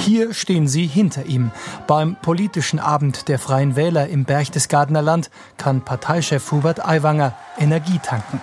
Hier 0.00 0.32
stehen 0.32 0.68
sie 0.68 0.86
hinter 0.86 1.26
ihm. 1.26 1.50
Beim 1.86 2.16
politischen 2.20 2.78
Abend 2.78 3.28
der 3.28 3.38
Freien 3.38 3.76
Wähler 3.76 4.08
im 4.08 4.24
Berchtesgadener 4.24 5.02
Land 5.02 5.30
kann 5.56 5.82
Parteichef 5.84 6.50
Hubert 6.52 6.84
Aiwanger 6.84 7.34
Energie 7.58 7.98
tanken. 8.02 8.40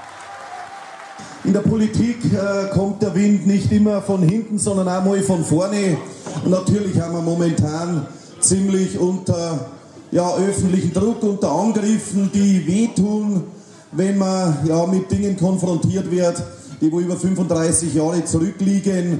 In 1.43 1.53
der 1.53 1.59
Politik 1.59 2.17
äh, 2.33 2.69
kommt 2.73 3.01
der 3.03 3.13
Wind 3.13 3.45
nicht 3.45 3.71
immer 3.71 4.01
von 4.01 4.23
hinten, 4.23 4.57
sondern 4.57 4.87
auch 4.87 5.05
mal 5.05 5.21
von 5.21 5.45
vorne. 5.45 5.97
Und 6.43 6.51
natürlich 6.51 6.99
haben 6.99 7.13
wir 7.13 7.21
momentan 7.21 8.07
ziemlich 8.39 8.97
unter 8.97 9.69
ja, 10.11 10.33
öffentlichen 10.35 10.93
Druck, 10.93 11.21
unter 11.23 11.51
Angriffen, 11.51 12.31
die 12.33 12.65
wehtun, 12.65 13.43
wenn 13.91 14.17
man 14.17 14.57
ja, 14.65 14.85
mit 14.87 15.11
Dingen 15.11 15.37
konfrontiert 15.37 16.09
wird, 16.09 16.41
die 16.81 16.91
wo 16.91 16.99
über 16.99 17.15
35 17.15 17.93
Jahre 17.93 18.25
zurückliegen. 18.25 19.19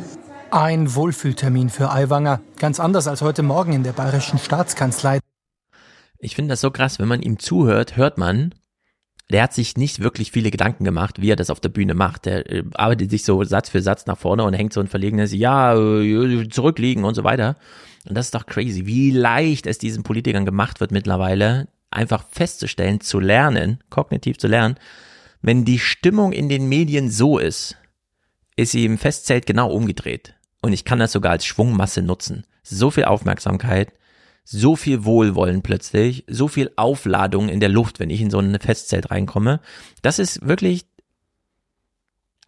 Ein 0.52 0.96
Wohlfühltermin 0.96 1.70
für 1.70 1.92
Aiwanger, 1.92 2.42
ganz 2.60 2.80
anders 2.80 3.08
als 3.08 3.22
heute 3.22 3.44
Morgen 3.44 3.74
in 3.74 3.84
der 3.84 3.94
bayerischen 3.94 4.40
Staatskanzlei. 4.40 5.20
Ich 6.20 6.36
finde 6.36 6.54
das 6.54 6.62
so 6.62 6.72
krass, 6.72 7.00
wenn 7.00 7.08
man 7.08 7.22
ihm 7.22 7.40
zuhört, 7.40 7.98
hört 7.98 8.18
man, 8.18 8.54
der 9.32 9.44
hat 9.44 9.54
sich 9.54 9.76
nicht 9.76 10.02
wirklich 10.02 10.32
viele 10.32 10.52
Gedanken 10.52 10.84
gemacht, 10.84 11.22
wie 11.22 11.32
er 11.32 11.36
das 11.36 11.50
auf 11.50 11.60
der 11.60 11.70
Bühne 11.70 11.96
macht. 11.96 12.26
Der 12.26 12.50
äh, 12.50 12.64
arbeitet 12.76 13.10
sich 13.10 13.26
so 13.26 13.44
Satz 13.44 13.70
für 13.70 13.82
Satz 13.82 14.06
nach 14.06 14.18
vorne 14.18 14.44
und 14.44 14.54
hängt 14.54 14.72
so 14.72 14.80
ein 14.80 14.88
verlegenes 14.88 15.34
Ja, 15.34 15.76
äh, 15.76 16.48
zurückliegen 16.50 17.04
und 17.04 17.16
so 17.16 17.24
weiter. 17.24 17.58
Und 18.08 18.16
das 18.16 18.28
ist 18.28 18.36
doch 18.36 18.46
crazy, 18.46 18.86
wie 18.86 19.12
leicht 19.12 19.66
es 19.66 19.80
diesen 19.80 20.04
Politikern 20.04 20.46
gemacht 20.46 20.80
wird 20.80 20.92
mittlerweile, 20.92 21.68
einfach 21.90 22.24
festzustellen, 22.30 23.02
zu 23.02 23.20
lernen, 23.20 23.80
kognitiv 23.90 24.38
zu 24.38 24.48
lernen, 24.48 24.76
wenn 25.42 25.66
die 25.66 25.80
Stimmung 25.80 26.32
in 26.32 26.50
den 26.50 26.70
Medien 26.70 27.10
so 27.10 27.40
ist, 27.40 27.78
ist 28.56 28.72
sie 28.72 28.86
im 28.86 28.98
Festzelt 28.98 29.46
genau 29.46 29.72
umgedreht. 29.72 30.36
Und 30.62 30.74
ich 30.74 30.86
kann 30.86 31.00
das 31.00 31.12
sogar 31.12 31.32
als 31.32 31.46
Schwungmasse 31.46 32.02
nutzen. 32.02 32.46
So 32.64 32.90
viel 32.90 33.06
Aufmerksamkeit, 33.06 33.94
so 34.44 34.76
viel 34.76 35.06
Wohlwollen 35.06 35.62
plötzlich, 35.62 36.24
so 36.28 36.48
viel 36.48 36.72
Aufladung 36.76 37.50
in 37.50 37.60
der 37.60 37.70
Luft, 37.70 38.00
wenn 38.00 38.10
ich 38.10 38.22
in 38.22 38.32
so 38.32 38.40
ein 38.40 38.60
Festzelt 38.60 39.12
reinkomme. 39.12 39.60
Das 40.02 40.20
ist 40.20 40.48
wirklich 40.48 40.86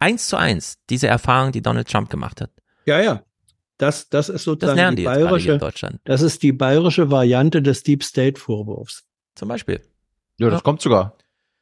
eins 0.00 0.28
zu 0.28 0.36
eins 0.36 0.78
diese 0.90 1.08
Erfahrung, 1.08 1.52
die 1.52 1.62
Donald 1.62 1.88
Trump 1.88 2.10
gemacht 2.10 2.40
hat. 2.40 2.50
Ja, 2.86 3.00
ja. 3.00 3.22
Das, 3.76 4.08
das 4.08 4.28
ist 4.28 4.42
sozusagen 4.42 4.76
das 4.76 4.90
die, 4.90 4.96
die 4.96 5.04
bayerische, 5.04 5.58
Deutschland. 5.58 6.00
das 6.04 6.22
ist 6.22 6.42
die 6.42 6.50
bayerische 6.50 7.12
Variante 7.12 7.62
des 7.62 7.84
Deep 7.84 8.02
State 8.02 8.40
Vorwurfs. 8.40 9.04
Zum 9.36 9.48
Beispiel. 9.48 9.80
Ja, 10.38 10.50
das 10.50 10.60
ja. 10.60 10.64
kommt 10.64 10.80
sogar. 10.80 11.16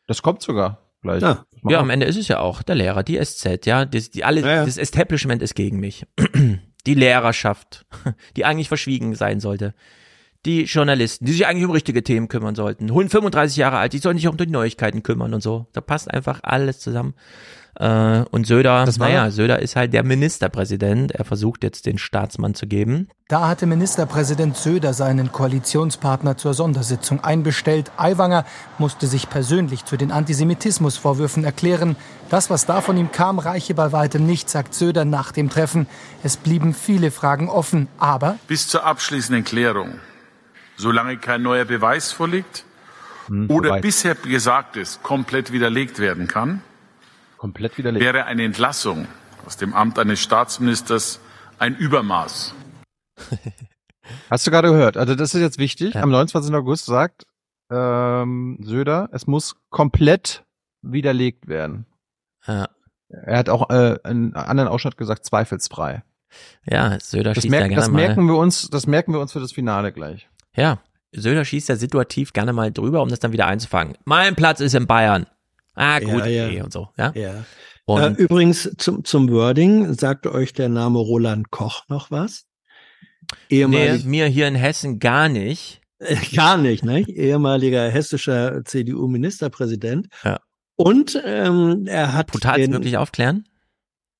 Das 0.06 0.23
kommt 0.23 0.40
sogar 0.40 0.86
gleich. 1.07 1.23
Ja. 1.23 1.47
ja, 1.69 1.81
am 1.81 1.91
Ende 1.91 2.07
ist 2.07 2.16
es 2.16 2.28
ja 2.28 2.41
auch 2.41 2.62
der 2.62 2.74
Lehrer, 2.74 3.03
die 3.03 3.23
SZ, 3.23 3.66
ja, 3.66 3.85
die, 3.85 4.11
die 4.11 4.24
alle, 4.24 4.41
ja, 4.41 4.49
ja. 4.49 4.65
das 4.65 4.77
Establishment 4.77 5.43
ist 5.43 5.55
gegen 5.55 5.81
mich. 5.81 6.07
die 6.87 6.95
Lehrerschaft, 6.95 7.87
die 8.37 8.45
eigentlich 8.45 8.69
verschwiegen 8.69 9.15
sein 9.15 9.41
sollte. 9.41 9.74
Die 10.47 10.62
Journalisten, 10.62 11.27
die 11.27 11.32
sich 11.32 11.47
eigentlich 11.47 11.64
um 11.64 11.73
richtige 11.73 12.02
Themen 12.02 12.28
kümmern 12.28 12.55
sollten. 12.55 12.89
35 12.89 13.56
Jahre 13.56 13.78
alt, 13.78 13.93
die 13.93 13.98
sollen 13.98 14.16
sich 14.16 14.28
auch 14.28 14.32
um 14.32 14.39
die 14.39 14.47
Neuigkeiten 14.47 15.02
kümmern 15.02 15.35
und 15.35 15.43
so. 15.43 15.66
Da 15.73 15.81
passt 15.81 16.10
einfach 16.10 16.40
alles 16.43 16.78
zusammen. 16.78 17.14
Äh, 17.78 18.24
und 18.31 18.47
Söder, 18.47 18.86
naja, 18.98 19.31
Söder 19.31 19.60
ist 19.60 19.77
halt 19.77 19.93
der 19.93 20.02
Ministerpräsident. 20.02 21.12
Er 21.12 21.24
versucht 21.24 21.62
jetzt 21.62 21.86
den 21.86 21.98
Staatsmann 21.98 22.55
zu 22.55 22.66
geben. 22.66 23.09
Da 23.28 23.48
hatte 23.48 23.66
Ministerpräsident 23.66 24.56
Söder 24.56 24.94
seinen 24.94 25.32
Koalitionspartner 25.32 26.36
zur 26.36 26.55
Sondersitzung 26.55 27.23
einbestellt. 27.23 27.90
Aiwanger 27.97 28.44
musste 28.78 29.06
sich 29.06 29.28
persönlich 29.28 29.85
zu 29.85 29.97
den 29.97 30.10
Antisemitismusvorwürfen 30.10 31.44
erklären. 31.44 31.97
Das, 32.31 32.48
was 32.51 32.66
da 32.66 32.81
von 32.81 32.97
ihm 32.97 33.12
kam, 33.12 33.39
reiche 33.39 33.74
bei 33.74 33.93
weitem 33.93 34.24
nicht, 34.24 34.48
sagt 34.48 34.74
Söder 34.74 35.05
nach 35.05 35.32
dem 35.32 35.51
Treffen. 35.51 35.86
Es 36.23 36.36
blieben 36.36 36.73
viele 36.73 37.10
Fragen 37.10 37.48
offen, 37.48 37.89
aber 37.98 38.39
bis 38.48 38.68
zur 38.68 38.85
abschließenden 38.85 39.44
Klärung, 39.44 39.94
solange 40.77 41.16
kein 41.16 41.43
neuer 41.43 41.65
Beweis 41.65 42.12
vorliegt 42.12 42.65
hm, 43.27 43.51
oder 43.51 43.69
vorbei. 43.69 43.81
bisher 43.81 44.15
Gesagtes 44.15 45.01
komplett 45.03 45.53
widerlegt 45.53 45.98
werden 45.98 46.28
kann, 46.28 46.62
komplett 47.36 47.78
widerlegt. 47.78 48.05
Wäre 48.05 48.24
eine 48.24 48.44
Entlassung 48.44 49.09
aus 49.44 49.57
dem 49.57 49.74
Amt 49.74 49.98
eines 49.98 50.20
Staatsministers 50.20 51.20
ein 51.59 51.77
Übermaß. 51.77 52.55
Hast 54.31 54.47
du 54.47 54.51
gerade 54.51 54.69
gehört? 54.69 54.97
Also 54.97 55.15
das 55.15 55.35
ist 55.35 55.40
jetzt 55.40 55.59
wichtig. 55.59 55.94
Ja. 55.94 56.03
Am 56.03 56.11
29. 56.11 56.55
August 56.55 56.86
sagt 56.86 57.27
ähm, 57.70 58.59
Söder, 58.62 59.09
es 59.12 59.27
muss 59.27 59.57
komplett 59.70 60.44
widerlegt 60.82 61.48
werden. 61.48 61.86
Ja. 62.47 62.69
Er 63.09 63.39
hat 63.39 63.48
auch 63.48 63.70
äh, 63.70 63.98
einen 64.03 64.35
anderen 64.35 64.69
Ausschnitt 64.69 64.97
gesagt, 64.97 65.24
zweifelsfrei. 65.24 66.03
Ja, 66.65 66.98
Söder 67.01 67.35
das 67.35 67.43
schießt 67.43 67.51
merk, 67.51 67.62
ja 67.62 67.69
gerne 67.69 67.81
das 67.81 67.90
mal. 67.90 67.97
merken 67.98 68.27
wir 68.27 68.36
uns, 68.36 68.69
das 68.69 68.86
merken 68.86 69.12
wir 69.12 69.20
uns 69.20 69.32
für 69.32 69.40
das 69.40 69.53
Finale 69.53 69.93
gleich. 69.93 70.28
Ja, 70.57 70.81
Söder 71.12 71.45
schießt 71.45 71.69
ja 71.69 71.77
situativ 71.77 72.33
gerne 72.33 72.53
mal 72.53 72.73
drüber, 72.73 73.03
um 73.03 73.09
das 73.09 73.20
dann 73.20 73.33
wieder 73.33 73.47
einzufangen. 73.47 73.97
Mein 74.05 74.35
Platz 74.35 74.61
ist 74.61 74.74
in 74.74 74.87
Bayern. 74.87 75.27
Ah, 75.74 76.01
gut, 76.01 76.24
Ja, 76.24 76.27
ja. 76.27 76.47
okay 76.47 76.62
und 76.62 76.73
so, 76.73 76.89
ja. 76.97 77.12
Ja. 77.15 77.45
Und 77.85 78.03
Äh, 78.03 78.23
übrigens 78.23 78.70
zum, 78.78 79.05
zum 79.05 79.31
Wording, 79.31 79.95
sagt 79.95 80.27
euch 80.27 80.53
der 80.53 80.69
Name 80.69 80.99
Roland 80.99 81.51
Koch 81.51 81.85
noch 81.89 82.11
was? 82.11 82.47
nee, 83.49 83.61
Ehemalig, 83.61 84.05
mir 84.05 84.27
hier 84.27 84.49
in 84.49 84.55
Hessen 84.55 84.99
gar 84.99 85.28
nicht. 85.28 85.81
gar 86.35 86.57
nicht, 86.57 86.85
ne? 86.85 87.01
Ehemaliger 87.09 87.89
hessischer 87.89 88.65
CDU-Ministerpräsident. 88.65 90.09
Ja. 90.24 90.41
Und 90.77 91.20
ähm, 91.24 91.87
er 91.87 92.12
hat 92.12 92.28
Brutal 92.28 92.59
den 92.59 92.73
wirklich 92.73 92.97
aufklären? 92.97 93.49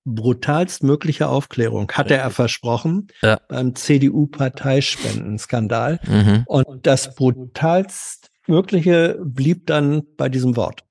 Brutalst 0.07 0.83
mögliche 0.83 1.28
Aufklärung, 1.28 1.91
hatte 1.93 2.16
er 2.16 2.31
versprochen 2.31 3.09
Ja. 3.20 3.39
beim 3.49 3.74
CDU-Parteispenden-Skandal. 3.74 6.01
Mhm. 6.07 6.43
Und 6.47 6.87
das 6.87 7.15
brutalst 7.15 8.31
mögliche 8.47 9.19
blieb 9.23 9.66
dann 9.66 10.03
bei 10.16 10.28
diesem 10.28 10.57
Wort. 10.57 10.85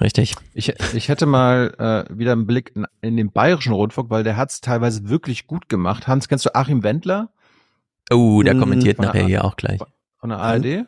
Richtig. 0.00 0.34
Ich, 0.54 0.72
ich 0.94 1.08
hätte 1.08 1.26
mal 1.26 1.74
äh, 1.78 2.16
wieder 2.18 2.32
einen 2.32 2.46
Blick 2.46 2.72
in, 2.74 2.86
in 3.02 3.16
den 3.16 3.30
bayerischen 3.30 3.72
Rundfunk, 3.72 4.10
weil 4.10 4.24
der 4.24 4.36
hat 4.36 4.50
es 4.50 4.60
teilweise 4.60 5.08
wirklich 5.08 5.46
gut 5.46 5.68
gemacht. 5.68 6.06
Hans, 6.06 6.28
kennst 6.28 6.46
du 6.46 6.54
Achim 6.54 6.82
Wendler 6.82 7.30
Oh, 8.10 8.42
der 8.42 8.54
Mhm. 8.54 8.60
kommentiert 8.60 8.96
Von 8.96 9.06
nachher 9.06 9.20
der- 9.20 9.28
hier 9.28 9.44
auch 9.44 9.56
gleich. 9.56 9.80
von 10.18 10.30
der 10.30 10.38
ARD? 10.38 10.84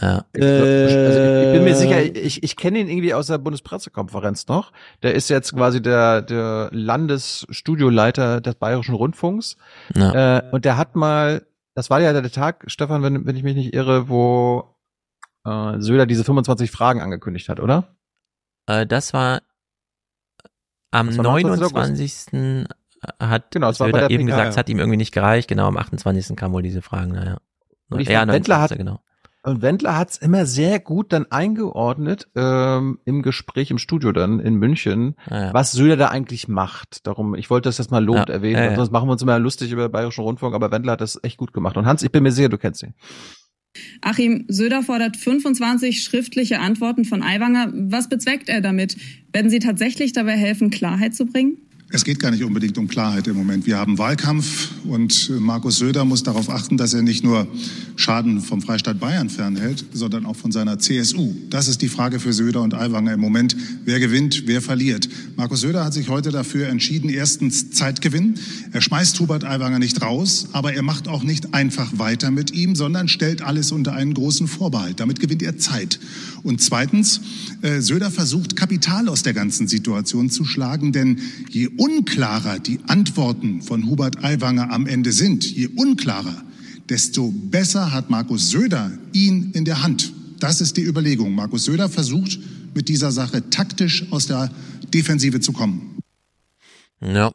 Ja. 0.00 0.24
Ich, 0.32 0.42
also 0.42 0.64
ich, 0.64 1.52
bin 1.52 1.64
mir 1.64 1.70
Äh, 1.70 1.74
sicher, 1.74 2.16
ich, 2.16 2.42
ich 2.42 2.56
kenne 2.56 2.78
ihn 2.78 2.88
irgendwie 2.88 3.14
aus 3.14 3.28
der 3.28 3.38
Bundespressekonferenz 3.38 4.46
noch. 4.48 4.72
Der 5.02 5.14
ist 5.14 5.30
jetzt 5.30 5.54
quasi 5.54 5.80
der, 5.80 6.22
der 6.22 6.68
Landesstudioleiter 6.72 8.40
des 8.40 8.56
Bayerischen 8.56 8.94
Rundfunks. 8.94 9.56
Ja. 9.94 10.38
Äh, 10.38 10.50
und 10.50 10.64
der 10.64 10.76
hat 10.76 10.96
mal, 10.96 11.46
das 11.74 11.90
war 11.90 12.00
ja 12.00 12.12
der 12.12 12.30
Tag, 12.30 12.64
Stefan, 12.66 13.02
wenn, 13.02 13.26
wenn 13.26 13.36
ich 13.36 13.42
mich 13.42 13.56
nicht 13.56 13.74
irre, 13.74 14.08
wo 14.08 14.76
äh, 15.44 15.80
Söder 15.80 16.06
diese 16.06 16.24
25 16.24 16.70
Fragen 16.70 17.00
angekündigt 17.00 17.48
hat, 17.48 17.60
oder? 17.60 17.96
Äh, 18.66 18.86
das 18.86 19.14
war 19.14 19.42
am 20.90 21.08
Das 21.08 21.18
war 21.18 21.24
19. 21.24 21.50
29. 21.50 22.66
hat 23.20 23.50
Genau, 23.50 23.72
Söder 23.72 23.92
der 23.92 24.10
eben 24.10 24.24
PK, 24.24 24.30
gesagt, 24.30 24.48
es 24.50 24.54
ja. 24.56 24.60
hat 24.60 24.68
ihm 24.68 24.78
irgendwie 24.78 24.96
nicht 24.96 25.12
gereicht. 25.12 25.48
Genau, 25.48 25.66
am 25.66 25.76
28. 25.76 26.36
kamen 26.36 26.54
wohl 26.54 26.62
diese 26.62 26.82
Fragen, 26.82 27.12
naja. 27.12 27.38
Und 27.88 28.00
ich 28.00 28.08
ja, 28.08 28.20
fand, 28.20 28.32
Wendler 28.32 28.60
hat, 28.60 28.70
29. 28.70 28.78
genau. 28.78 29.00
Und 29.46 29.62
Wendler 29.62 29.96
hat's 29.96 30.16
immer 30.16 30.44
sehr 30.44 30.80
gut 30.80 31.12
dann 31.12 31.30
eingeordnet 31.30 32.26
ähm, 32.34 32.98
im 33.04 33.22
Gespräch 33.22 33.70
im 33.70 33.78
Studio 33.78 34.10
dann 34.10 34.40
in 34.40 34.54
München, 34.56 35.14
Ja, 35.30 35.44
ja. 35.46 35.54
was 35.54 35.70
Söder 35.70 35.96
da 35.96 36.08
eigentlich 36.08 36.48
macht. 36.48 37.06
Darum, 37.06 37.36
ich 37.36 37.48
wollte 37.48 37.68
das 37.68 37.78
jetzt 37.78 37.92
mal 37.92 38.04
lobend 38.04 38.28
Ja, 38.28 38.34
erwähnen, 38.34 38.56
ja, 38.64 38.74
sonst 38.74 38.90
machen 38.90 39.06
wir 39.08 39.12
uns 39.12 39.22
immer 39.22 39.38
lustig 39.38 39.70
über 39.70 39.86
den 39.88 39.92
Bayerischen 39.92 40.24
Rundfunk, 40.24 40.52
aber 40.52 40.72
Wendler 40.72 40.92
hat 40.92 41.00
das 41.00 41.20
echt 41.22 41.36
gut 41.36 41.52
gemacht. 41.52 41.76
Und 41.76 41.86
Hans, 41.86 42.02
ich 42.02 42.10
bin 42.10 42.24
mir 42.24 42.32
sicher, 42.32 42.48
du 42.48 42.58
kennst 42.58 42.82
ihn. 42.82 42.94
Achim 44.00 44.46
Söder 44.48 44.82
fordert 44.82 45.16
25 45.16 46.02
schriftliche 46.02 46.58
Antworten 46.58 47.04
von 47.04 47.22
Aiwanger. 47.22 47.72
Was 47.72 48.08
bezweckt 48.08 48.48
er 48.48 48.60
damit? 48.60 48.96
Werden 49.32 49.50
sie 49.50 49.60
tatsächlich 49.60 50.12
dabei 50.12 50.32
helfen, 50.32 50.70
Klarheit 50.70 51.14
zu 51.14 51.24
bringen? 51.26 51.58
Es 51.88 52.02
geht 52.02 52.18
gar 52.18 52.32
nicht 52.32 52.42
unbedingt 52.42 52.76
um 52.78 52.88
Klarheit 52.88 53.28
im 53.28 53.36
Moment. 53.36 53.64
Wir 53.64 53.78
haben 53.78 53.96
Wahlkampf 53.96 54.70
und 54.86 55.30
Markus 55.38 55.78
Söder 55.78 56.04
muss 56.04 56.24
darauf 56.24 56.50
achten, 56.50 56.76
dass 56.76 56.92
er 56.92 57.02
nicht 57.02 57.22
nur 57.22 57.46
Schaden 57.94 58.40
vom 58.40 58.60
Freistaat 58.60 58.98
Bayern 58.98 59.30
fernhält, 59.30 59.84
sondern 59.92 60.26
auch 60.26 60.34
von 60.34 60.50
seiner 60.50 60.80
CSU. 60.80 61.32
Das 61.48 61.68
ist 61.68 61.82
die 61.82 61.88
Frage 61.88 62.18
für 62.18 62.32
Söder 62.32 62.62
und 62.62 62.74
Aiwanger 62.74 63.12
im 63.12 63.20
Moment. 63.20 63.56
Wer 63.84 64.00
gewinnt, 64.00 64.42
wer 64.46 64.62
verliert? 64.62 65.08
Markus 65.36 65.60
Söder 65.60 65.84
hat 65.84 65.94
sich 65.94 66.08
heute 66.08 66.32
dafür 66.32 66.66
entschieden, 66.66 67.08
erstens 67.08 67.70
Zeitgewinn. 67.70 68.34
Er 68.72 68.80
schmeißt 68.80 69.20
Hubert 69.20 69.44
Aiwanger 69.44 69.78
nicht 69.78 70.02
raus, 70.02 70.48
aber 70.50 70.74
er 70.74 70.82
macht 70.82 71.06
auch 71.06 71.22
nicht 71.22 71.54
einfach 71.54 71.98
weiter 71.98 72.32
mit 72.32 72.50
ihm, 72.50 72.74
sondern 72.74 73.06
stellt 73.06 73.42
alles 73.42 73.70
unter 73.70 73.92
einen 73.92 74.12
großen 74.12 74.48
Vorbehalt. 74.48 74.98
Damit 74.98 75.20
gewinnt 75.20 75.42
er 75.42 75.56
Zeit. 75.56 76.00
Und 76.42 76.60
zweitens, 76.60 77.20
äh, 77.62 77.80
Söder 77.80 78.10
versucht, 78.10 78.56
Kapital 78.56 79.08
aus 79.08 79.22
der 79.22 79.34
ganzen 79.34 79.68
Situation 79.68 80.30
zu 80.30 80.44
schlagen, 80.44 80.90
denn 80.90 81.20
je 81.48 81.68
unklarer 81.86 82.58
die 82.58 82.80
Antworten 82.88 83.62
von 83.62 83.86
Hubert 83.86 84.24
Aiwanger 84.24 84.72
am 84.72 84.86
Ende 84.86 85.12
sind, 85.12 85.44
je 85.44 85.68
unklarer, 85.68 86.42
desto 86.88 87.30
besser 87.30 87.92
hat 87.92 88.10
Markus 88.10 88.50
Söder 88.50 88.90
ihn 89.12 89.52
in 89.52 89.64
der 89.64 89.82
Hand. 89.84 90.12
Das 90.40 90.60
ist 90.60 90.76
die 90.76 90.82
Überlegung. 90.82 91.32
Markus 91.34 91.64
Söder 91.64 91.88
versucht, 91.88 92.40
mit 92.74 92.88
dieser 92.88 93.12
Sache 93.12 93.50
taktisch 93.50 94.04
aus 94.10 94.26
der 94.26 94.50
Defensive 94.92 95.40
zu 95.40 95.52
kommen. 95.52 95.98
Ja. 97.00 97.30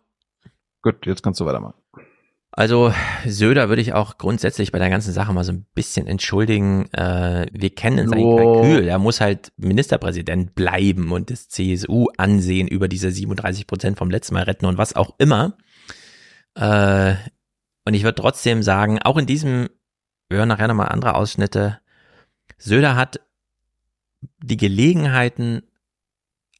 Gut, 0.81 1.05
jetzt 1.05 1.23
kannst 1.23 1.39
du 1.39 1.45
weitermachen. 1.45 1.80
Also 2.53 2.93
Söder 3.25 3.69
würde 3.69 3.81
ich 3.81 3.93
auch 3.93 4.17
grundsätzlich 4.17 4.73
bei 4.73 4.79
der 4.79 4.89
ganzen 4.89 5.13
Sache 5.13 5.31
mal 5.31 5.45
so 5.45 5.53
ein 5.53 5.65
bisschen 5.73 6.05
entschuldigen. 6.05 6.91
Äh, 6.93 7.47
wir 7.53 7.69
kennen 7.69 8.09
sein 8.09 8.19
Jo. 8.19 8.35
Kalkül. 8.35 8.87
Er 8.87 8.99
muss 8.99 9.21
halt 9.21 9.53
Ministerpräsident 9.55 10.53
bleiben 10.53 11.13
und 11.13 11.29
das 11.31 11.47
CSU-Ansehen 11.47 12.67
über 12.67 12.89
diese 12.89 13.09
37 13.09 13.67
Prozent 13.67 13.97
vom 13.97 14.11
letzten 14.11 14.33
Mal 14.33 14.43
retten 14.43 14.65
und 14.65 14.77
was 14.77 14.95
auch 14.95 15.15
immer. 15.17 15.57
Äh, 16.55 17.15
und 17.85 17.93
ich 17.93 18.03
würde 18.03 18.21
trotzdem 18.21 18.63
sagen, 18.63 18.99
auch 19.01 19.17
in 19.17 19.25
diesem, 19.25 19.69
wir 20.27 20.39
hören 20.39 20.49
nachher 20.49 20.67
nochmal 20.67 20.89
andere 20.89 21.15
Ausschnitte, 21.15 21.79
Söder 22.57 22.97
hat 22.97 23.21
die 24.43 24.57
Gelegenheiten 24.57 25.63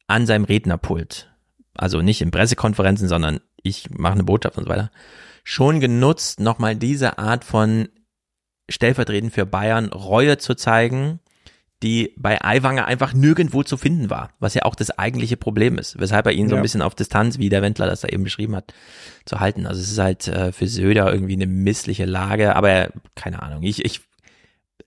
an 0.06 0.26
seinem 0.26 0.44
Rednerpult, 0.44 1.30
also 1.74 2.00
nicht 2.00 2.22
in 2.22 2.30
Pressekonferenzen, 2.30 3.08
sondern 3.08 3.40
ich 3.62 3.90
mache 3.90 4.14
eine 4.14 4.24
Botschaft 4.24 4.58
und 4.58 4.64
so 4.64 4.70
weiter, 4.70 4.90
schon 5.44 5.80
genutzt, 5.80 6.40
nochmal 6.40 6.76
diese 6.76 7.18
Art 7.18 7.44
von 7.44 7.88
stellvertretend 8.68 9.32
für 9.32 9.46
Bayern 9.46 9.88
Reue 9.88 10.38
zu 10.38 10.54
zeigen, 10.54 11.20
die 11.82 12.14
bei 12.16 12.40
Aiwanger 12.42 12.86
einfach 12.86 13.12
nirgendwo 13.12 13.64
zu 13.64 13.76
finden 13.76 14.08
war, 14.08 14.30
was 14.38 14.54
ja 14.54 14.62
auch 14.62 14.76
das 14.76 14.96
eigentliche 14.98 15.36
Problem 15.36 15.78
ist, 15.78 15.98
weshalb 15.98 16.26
er 16.26 16.32
ihn 16.32 16.48
so 16.48 16.54
ein 16.54 16.62
bisschen 16.62 16.82
auf 16.82 16.94
Distanz, 16.94 17.38
wie 17.38 17.48
der 17.48 17.62
Wendler 17.62 17.86
das 17.86 18.02
da 18.02 18.08
eben 18.08 18.22
beschrieben 18.22 18.54
hat, 18.54 18.72
zu 19.24 19.40
halten. 19.40 19.66
Also 19.66 19.80
es 19.80 19.90
ist 19.90 19.98
halt 19.98 20.28
äh, 20.28 20.52
für 20.52 20.68
Söder 20.68 21.12
irgendwie 21.12 21.34
eine 21.34 21.48
missliche 21.48 22.04
Lage, 22.04 22.54
aber 22.54 22.90
keine 23.16 23.42
Ahnung, 23.42 23.64
ich, 23.64 23.84
ich, 23.84 24.00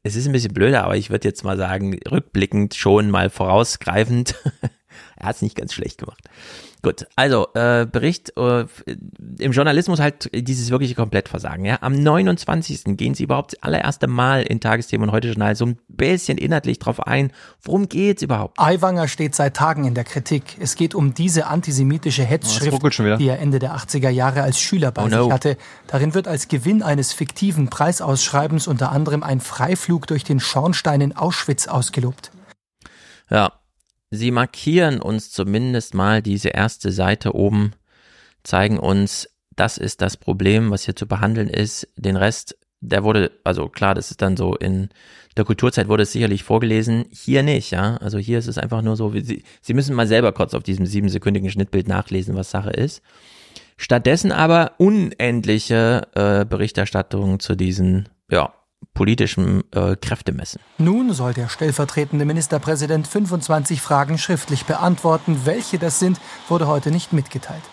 es 0.04 0.16
ist 0.16 0.26
ein 0.26 0.32
bisschen 0.32 0.54
blöder, 0.54 0.86
aber 0.86 0.96
ich 0.96 1.10
würde 1.10 1.28
jetzt 1.28 1.44
mal 1.44 1.58
sagen, 1.58 2.00
rückblickend 2.10 2.76
schon 2.76 3.12
mal 3.12 3.30
vorausgreifend, 3.30 4.36
er 5.18 5.28
hat 5.28 5.36
es 5.36 5.42
nicht 5.42 5.58
ganz 5.58 5.74
schlecht 5.74 5.98
gemacht. 5.98 6.24
Gut, 6.86 7.08
also 7.16 7.48
äh, 7.56 7.88
Bericht 7.92 8.38
äh, 8.38 8.66
im 9.40 9.52
Journalismus 9.54 10.00
halt 10.00 10.30
dieses 10.32 10.70
wirkliche 10.70 10.94
Komplettversagen. 10.94 11.66
Ja, 11.66 11.80
am 11.82 11.96
29. 11.96 12.96
gehen 12.96 13.16
Sie 13.16 13.24
überhaupt 13.24 13.54
das 13.54 13.64
allererste 13.64 14.06
Mal 14.06 14.44
in 14.44 14.60
Tagesthemen 14.60 15.10
und 15.10 15.12
heute 15.16 15.30
Journal 15.30 15.56
so 15.56 15.66
ein 15.66 15.80
bisschen 15.88 16.38
inhaltlich 16.38 16.78
drauf 16.78 17.00
ein. 17.00 17.32
Worum 17.64 17.90
geht's 17.90 18.22
überhaupt? 18.22 18.60
Aiwanger 18.60 19.08
steht 19.08 19.34
seit 19.34 19.56
Tagen 19.56 19.86
in 19.86 19.96
der 19.96 20.04
Kritik. 20.04 20.58
Es 20.60 20.76
geht 20.76 20.94
um 20.94 21.16
diese 21.16 21.48
antisemitische 21.48 22.24
Hetzschrift, 22.24 22.84
Oh, 22.84 23.16
die 23.18 23.30
er 23.30 23.40
Ende 23.40 23.58
der 23.58 23.76
80er 23.76 24.10
Jahre 24.10 24.44
als 24.44 24.60
Schüler 24.60 24.92
bei 24.92 25.06
Oh 25.06 25.08
no. 25.08 25.24
sich 25.24 25.34
hatte. 25.34 25.58
Darin 25.88 26.14
wird 26.14 26.28
als 26.28 26.50
Gewinn 26.50 26.84
eines 26.84 27.14
fiktiven 27.14 27.72
Preisausschreibens 27.72 28.68
unter 28.68 28.92
anderem 28.92 29.24
ein 29.24 29.40
Freiflug 29.40 30.06
durch 30.06 30.24
den 30.24 30.40
Schornstein 30.40 31.02
in 31.02 31.16
Auschwitz 31.18 31.68
ausgelobt. 31.68 32.30
Ja, 33.32 33.54
sie 34.16 34.32
markieren 34.32 35.02
uns 35.02 35.32
zumindest 35.32 35.94
mal 35.94 36.22
diese 36.22 36.50
erste 36.50 36.92
Seite 36.92 37.36
oben, 37.36 37.74
zeigen 38.44 38.80
uns, 38.80 39.30
das 39.56 39.78
ist 39.78 40.02
das 40.02 40.18
Problem, 40.18 40.72
was 40.72 40.84
hier 40.84 40.96
zu 40.96 41.08
behandeln 41.08 41.48
ist. 41.48 41.88
Den 41.96 42.16
Rest, 42.16 42.58
der 42.82 43.04
wurde, 43.04 43.32
also 43.44 43.70
klar, 43.70 43.96
das 43.96 44.12
ist 44.12 44.22
dann 44.22 44.38
so 44.38 44.56
in 44.56 44.90
der 45.38 45.46
Kulturzeit 45.46 45.90
wurde 45.90 46.04
es 46.04 46.14
sicherlich 46.14 46.44
vorgelesen, 46.44 47.06
hier 47.12 47.44
nicht, 47.44 47.72
ja. 47.72 47.98
Also 47.98 48.18
hier 48.18 48.40
ist 48.40 48.48
es 48.48 48.58
einfach 48.58 48.82
nur 48.82 48.96
so, 48.96 49.12
sie, 49.12 49.44
sie 49.62 49.74
müssen 49.74 49.96
mal 49.96 50.08
selber 50.08 50.32
kurz 50.32 50.54
auf 50.54 50.64
diesem 50.64 50.86
siebensekündigen 50.86 51.50
Schnittbild 51.50 51.88
nachlesen, 51.88 52.36
was 52.36 52.52
Sache 52.52 52.70
ist. 52.70 53.02
Stattdessen 53.78 54.32
aber 54.32 54.74
unendliche 54.78 56.08
äh, 56.16 56.46
Berichterstattung 56.46 57.40
zu 57.42 57.56
diesen, 57.56 58.08
ja, 58.32 58.54
politischen 58.94 59.64
äh, 59.72 59.96
Kräftemessen. 59.96 60.62
Nun 60.78 61.14
soll 61.14 61.34
der 61.34 61.50
stellvertretende 61.50 62.26
Ministerpräsident 62.26 63.08
25 63.08 63.82
Fragen 63.82 64.18
schriftlich 64.18 64.66
beantworten. 64.66 65.42
Welche 65.46 65.80
das 65.80 66.00
sind, 66.00 66.20
wurde 66.48 66.68
heute 66.68 66.92
nicht 66.92 67.14
mitgeteilt. 67.14 67.64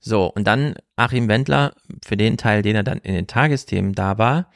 So, 0.00 0.26
und 0.26 0.44
dann 0.44 0.74
Achim 0.96 1.28
Wendler, 1.28 1.74
für 2.04 2.16
den 2.16 2.36
Teil, 2.36 2.62
den 2.62 2.74
er 2.74 2.82
dann 2.82 2.98
in 2.98 3.14
den 3.14 3.26
Tagesthemen 3.28 3.94
da 3.94 4.18
war. 4.18 4.46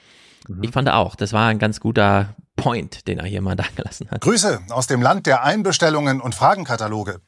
Ich 0.60 0.72
fand 0.72 0.88
auch, 0.88 1.14
das 1.16 1.32
war 1.32 1.48
ein 1.48 1.58
ganz 1.58 1.80
guter 1.80 2.34
Point, 2.56 3.06
den 3.06 3.18
er 3.18 3.26
hier 3.26 3.42
mal 3.42 3.54
da 3.56 3.64
gelassen 3.74 4.10
hat. 4.10 4.22
Grüße 4.22 4.60
aus 4.70 4.86
dem 4.86 5.02
Land 5.02 5.26
der 5.26 5.44
Einbestellungen 5.44 6.20
und 6.20 6.34
Fragenkataloge. 6.34 7.20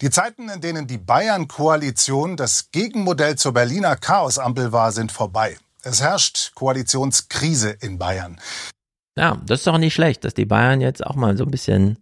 Die 0.00 0.10
Zeiten, 0.10 0.48
in 0.48 0.60
denen 0.60 0.86
die 0.86 0.98
Bayern-Koalition 0.98 2.36
das 2.36 2.70
Gegenmodell 2.72 3.36
zur 3.36 3.52
Berliner 3.52 3.96
Chaosampel 3.96 4.72
war, 4.72 4.90
sind 4.90 5.12
vorbei. 5.12 5.56
Es 5.82 6.02
herrscht 6.02 6.54
Koalitionskrise 6.54 7.70
in 7.70 7.98
Bayern. 7.98 8.40
Ja, 9.16 9.40
das 9.46 9.60
ist 9.60 9.66
doch 9.66 9.78
nicht 9.78 9.94
schlecht, 9.94 10.24
dass 10.24 10.34
die 10.34 10.44
Bayern 10.44 10.80
jetzt 10.80 11.04
auch 11.04 11.16
mal 11.16 11.36
so 11.36 11.44
ein 11.44 11.50
bisschen 11.50 11.98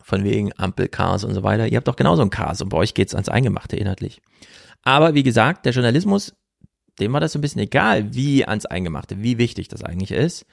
von 0.00 0.24
wegen 0.24 0.52
Ampelchaos 0.56 1.24
und 1.24 1.34
so 1.34 1.42
weiter. 1.42 1.66
Ihr 1.66 1.76
habt 1.76 1.88
doch 1.88 1.96
genauso 1.96 2.22
ein 2.22 2.30
Chaos 2.30 2.60
und 2.60 2.68
bei 2.70 2.76
euch 2.76 2.94
geht's 2.94 3.14
ans 3.14 3.28
Eingemachte 3.28 3.76
inhaltlich. 3.76 4.20
Aber 4.82 5.14
wie 5.14 5.22
gesagt, 5.22 5.66
der 5.66 5.72
Journalismus, 5.72 6.34
dem 6.98 7.12
war 7.12 7.20
das 7.20 7.32
so 7.32 7.38
ein 7.38 7.42
bisschen 7.42 7.62
egal, 7.62 8.14
wie 8.14 8.44
ans 8.44 8.66
Eingemachte, 8.66 9.22
wie 9.22 9.38
wichtig 9.38 9.68
das 9.68 9.82
eigentlich 9.82 10.12
ist. 10.12 10.46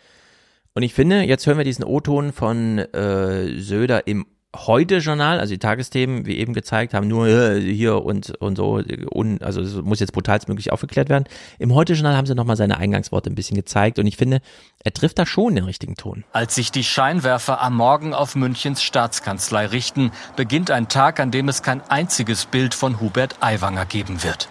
Und 0.73 0.83
ich 0.83 0.93
finde, 0.93 1.21
jetzt 1.21 1.47
hören 1.47 1.57
wir 1.57 1.63
diesen 1.63 1.85
O-Ton 1.85 2.33
von 2.33 2.79
äh, 2.79 3.59
Söder 3.59 4.07
im 4.07 4.25
Heute-Journal, 4.55 5.39
also 5.39 5.53
die 5.53 5.59
Tagesthemen, 5.59 6.25
wie 6.25 6.37
eben 6.37 6.53
gezeigt 6.53 6.93
haben, 6.93 7.07
nur 7.07 7.27
äh, 7.27 7.59
hier 7.59 8.03
und, 8.03 8.29
und 8.41 8.55
so, 8.55 8.81
un, 9.13 9.41
also 9.41 9.61
es 9.61 9.75
muss 9.81 9.99
jetzt 9.99 10.13
brutalstmöglich 10.13 10.71
aufgeklärt 10.71 11.09
werden. 11.09 11.25
Im 11.59 11.73
Heute-Journal 11.73 12.15
haben 12.15 12.25
sie 12.25 12.35
nochmal 12.35 12.55
seine 12.55 12.77
Eingangsworte 12.77 13.29
ein 13.29 13.35
bisschen 13.35 13.55
gezeigt 13.55 13.99
und 13.99 14.07
ich 14.07 14.17
finde, 14.17 14.41
er 14.83 14.93
trifft 14.93 15.19
da 15.19 15.25
schon 15.25 15.55
den 15.55 15.65
richtigen 15.65 15.95
Ton. 15.95 16.23
Als 16.31 16.55
sich 16.55 16.71
die 16.71 16.83
Scheinwerfer 16.83 17.61
am 17.61 17.75
Morgen 17.75 18.13
auf 18.13 18.35
Münchens 18.35 18.81
Staatskanzlei 18.81 19.67
richten, 19.67 20.11
beginnt 20.35 20.71
ein 20.71 20.87
Tag, 20.87 21.19
an 21.19 21.31
dem 21.31 21.49
es 21.49 21.61
kein 21.61 21.81
einziges 21.89 22.45
Bild 22.45 22.73
von 22.73 22.99
Hubert 22.99 23.35
Aiwanger 23.41 23.85
geben 23.85 24.23
wird. 24.23 24.49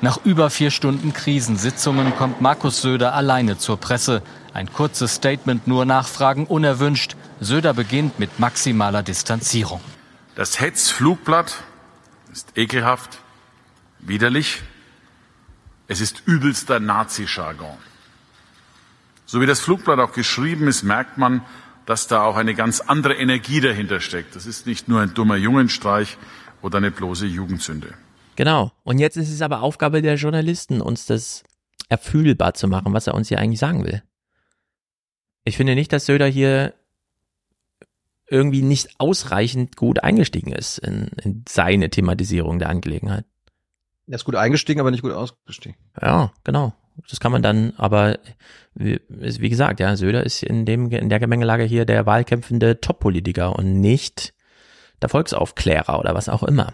Nach 0.00 0.18
über 0.24 0.50
vier 0.50 0.70
Stunden 0.70 1.12
Krisensitzungen 1.12 2.14
kommt 2.16 2.40
Markus 2.40 2.80
Söder 2.80 3.14
alleine 3.14 3.58
zur 3.58 3.76
Presse. 3.76 4.22
Ein 4.52 4.72
kurzes 4.72 5.14
Statement, 5.14 5.66
nur 5.66 5.84
Nachfragen 5.84 6.46
unerwünscht. 6.46 7.16
Söder 7.40 7.72
beginnt 7.72 8.18
mit 8.18 8.38
maximaler 8.38 9.02
Distanzierung. 9.02 9.80
Das 10.34 10.60
Hetzflugblatt 10.60 11.62
ist 12.30 12.52
ekelhaft, 12.54 13.18
widerlich. 13.98 14.62
Es 15.88 16.00
ist 16.00 16.22
übelster 16.26 16.80
Nazi-Jargon. 16.80 17.78
So 19.24 19.40
wie 19.40 19.46
das 19.46 19.60
Flugblatt 19.60 19.98
auch 20.00 20.12
geschrieben 20.12 20.68
ist, 20.68 20.82
merkt 20.82 21.16
man, 21.16 21.42
dass 21.86 22.06
da 22.06 22.22
auch 22.24 22.36
eine 22.36 22.54
ganz 22.54 22.80
andere 22.80 23.14
Energie 23.14 23.60
dahinter 23.60 24.00
steckt. 24.00 24.36
Das 24.36 24.44
ist 24.44 24.66
nicht 24.66 24.88
nur 24.88 25.00
ein 25.00 25.14
dummer 25.14 25.36
Jungenstreich 25.36 26.18
oder 26.62 26.76
eine 26.76 26.90
bloße 26.90 27.26
Jugendsünde. 27.26 27.94
Genau. 28.36 28.72
Und 28.84 28.98
jetzt 28.98 29.16
ist 29.16 29.30
es 29.30 29.40
aber 29.40 29.62
Aufgabe 29.62 30.02
der 30.02 30.16
Journalisten, 30.16 30.80
uns 30.80 31.06
das 31.06 31.42
erfühlbar 31.88 32.54
zu 32.54 32.68
machen, 32.68 32.92
was 32.92 33.06
er 33.06 33.14
uns 33.14 33.28
hier 33.28 33.38
eigentlich 33.38 33.60
sagen 33.60 33.84
will. 33.84 34.02
Ich 35.44 35.56
finde 35.56 35.74
nicht, 35.74 35.92
dass 35.92 36.06
Söder 36.06 36.26
hier 36.26 36.74
irgendwie 38.30 38.62
nicht 38.62 38.88
ausreichend 38.98 39.76
gut 39.76 40.02
eingestiegen 40.02 40.52
ist 40.52 40.78
in, 40.78 41.08
in 41.22 41.44
seine 41.48 41.90
Thematisierung 41.90 42.58
der 42.58 42.68
Angelegenheit. 42.68 43.24
Er 44.06 44.14
ist 44.14 44.24
gut 44.24 44.36
eingestiegen, 44.36 44.80
aber 44.80 44.90
nicht 44.90 45.02
gut 45.02 45.12
ausgestiegen. 45.12 45.76
Ja, 46.00 46.32
genau. 46.44 46.72
Das 47.08 47.20
kann 47.20 47.32
man 47.32 47.42
dann, 47.42 47.72
aber 47.76 48.18
wie, 48.74 49.00
wie 49.08 49.48
gesagt, 49.48 49.80
ja, 49.80 49.96
Söder 49.96 50.24
ist 50.24 50.42
in 50.42 50.64
dem 50.66 50.90
in 50.90 51.08
der 51.08 51.20
Gemengelage 51.20 51.64
hier 51.64 51.84
der 51.84 52.06
wahlkämpfende 52.06 52.80
Top-Politiker 52.80 53.56
und 53.56 53.80
nicht 53.80 54.34
der 55.00 55.08
Volksaufklärer 55.08 55.98
oder 55.98 56.14
was 56.14 56.28
auch 56.28 56.42
immer. 56.42 56.72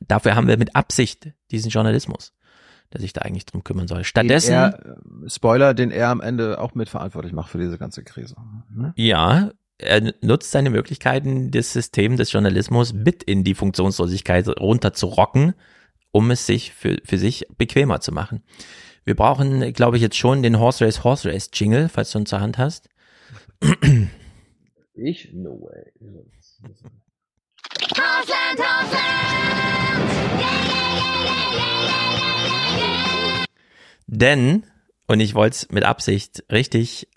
Dafür 0.00 0.34
haben 0.34 0.48
wir 0.48 0.58
mit 0.58 0.74
Absicht 0.74 1.32
diesen 1.50 1.70
Journalismus, 1.70 2.32
der 2.92 3.00
sich 3.00 3.12
da 3.12 3.22
eigentlich 3.22 3.46
drum 3.46 3.64
kümmern 3.64 3.88
soll. 3.88 4.04
Stattdessen, 4.04 4.52
er, 4.52 4.98
Spoiler, 5.26 5.74
den 5.74 5.90
er 5.90 6.08
am 6.08 6.20
Ende 6.20 6.60
auch 6.60 6.74
mitverantwortlich 6.74 7.32
macht 7.32 7.50
für 7.50 7.58
diese 7.58 7.78
ganze 7.78 8.02
Krise. 8.02 8.36
Ne? 8.70 8.92
ja, 8.96 9.50
er 9.78 10.14
nutzt 10.20 10.50
seine 10.50 10.70
Möglichkeiten, 10.70 11.50
das 11.50 11.72
System 11.72 12.16
des 12.16 12.32
Journalismus 12.32 12.92
mit 12.92 13.22
in 13.22 13.44
die 13.44 13.54
Funktionslosigkeit 13.54 14.48
runterzurocken, 14.48 15.54
um 16.12 16.30
es 16.30 16.46
sich 16.46 16.72
für, 16.72 16.98
für 17.04 17.18
sich 17.18 17.46
bequemer 17.58 18.00
zu 18.00 18.12
machen. 18.12 18.42
Wir 19.04 19.16
brauchen, 19.16 19.72
glaube 19.72 19.96
ich, 19.96 20.02
jetzt 20.02 20.16
schon 20.16 20.42
den 20.42 20.58
Horse 20.58 20.84
Race 20.84 21.04
Horse 21.04 21.28
Race 21.28 21.50
Jingle, 21.52 21.88
falls 21.88 22.12
du 22.12 22.20
ihn 22.20 22.26
zur 22.26 22.40
Hand 22.40 22.58
hast. 22.58 22.88
Ich? 24.96 25.32
No 25.32 25.60
way. 25.60 25.90
Hausland, 27.98 28.60
Denn, 34.06 34.66
und 35.08 35.18
ich 35.18 35.34
wollte 35.34 35.54
es 35.56 35.68
mit 35.72 35.82
Absicht 35.82 36.44
richtig 36.48 37.08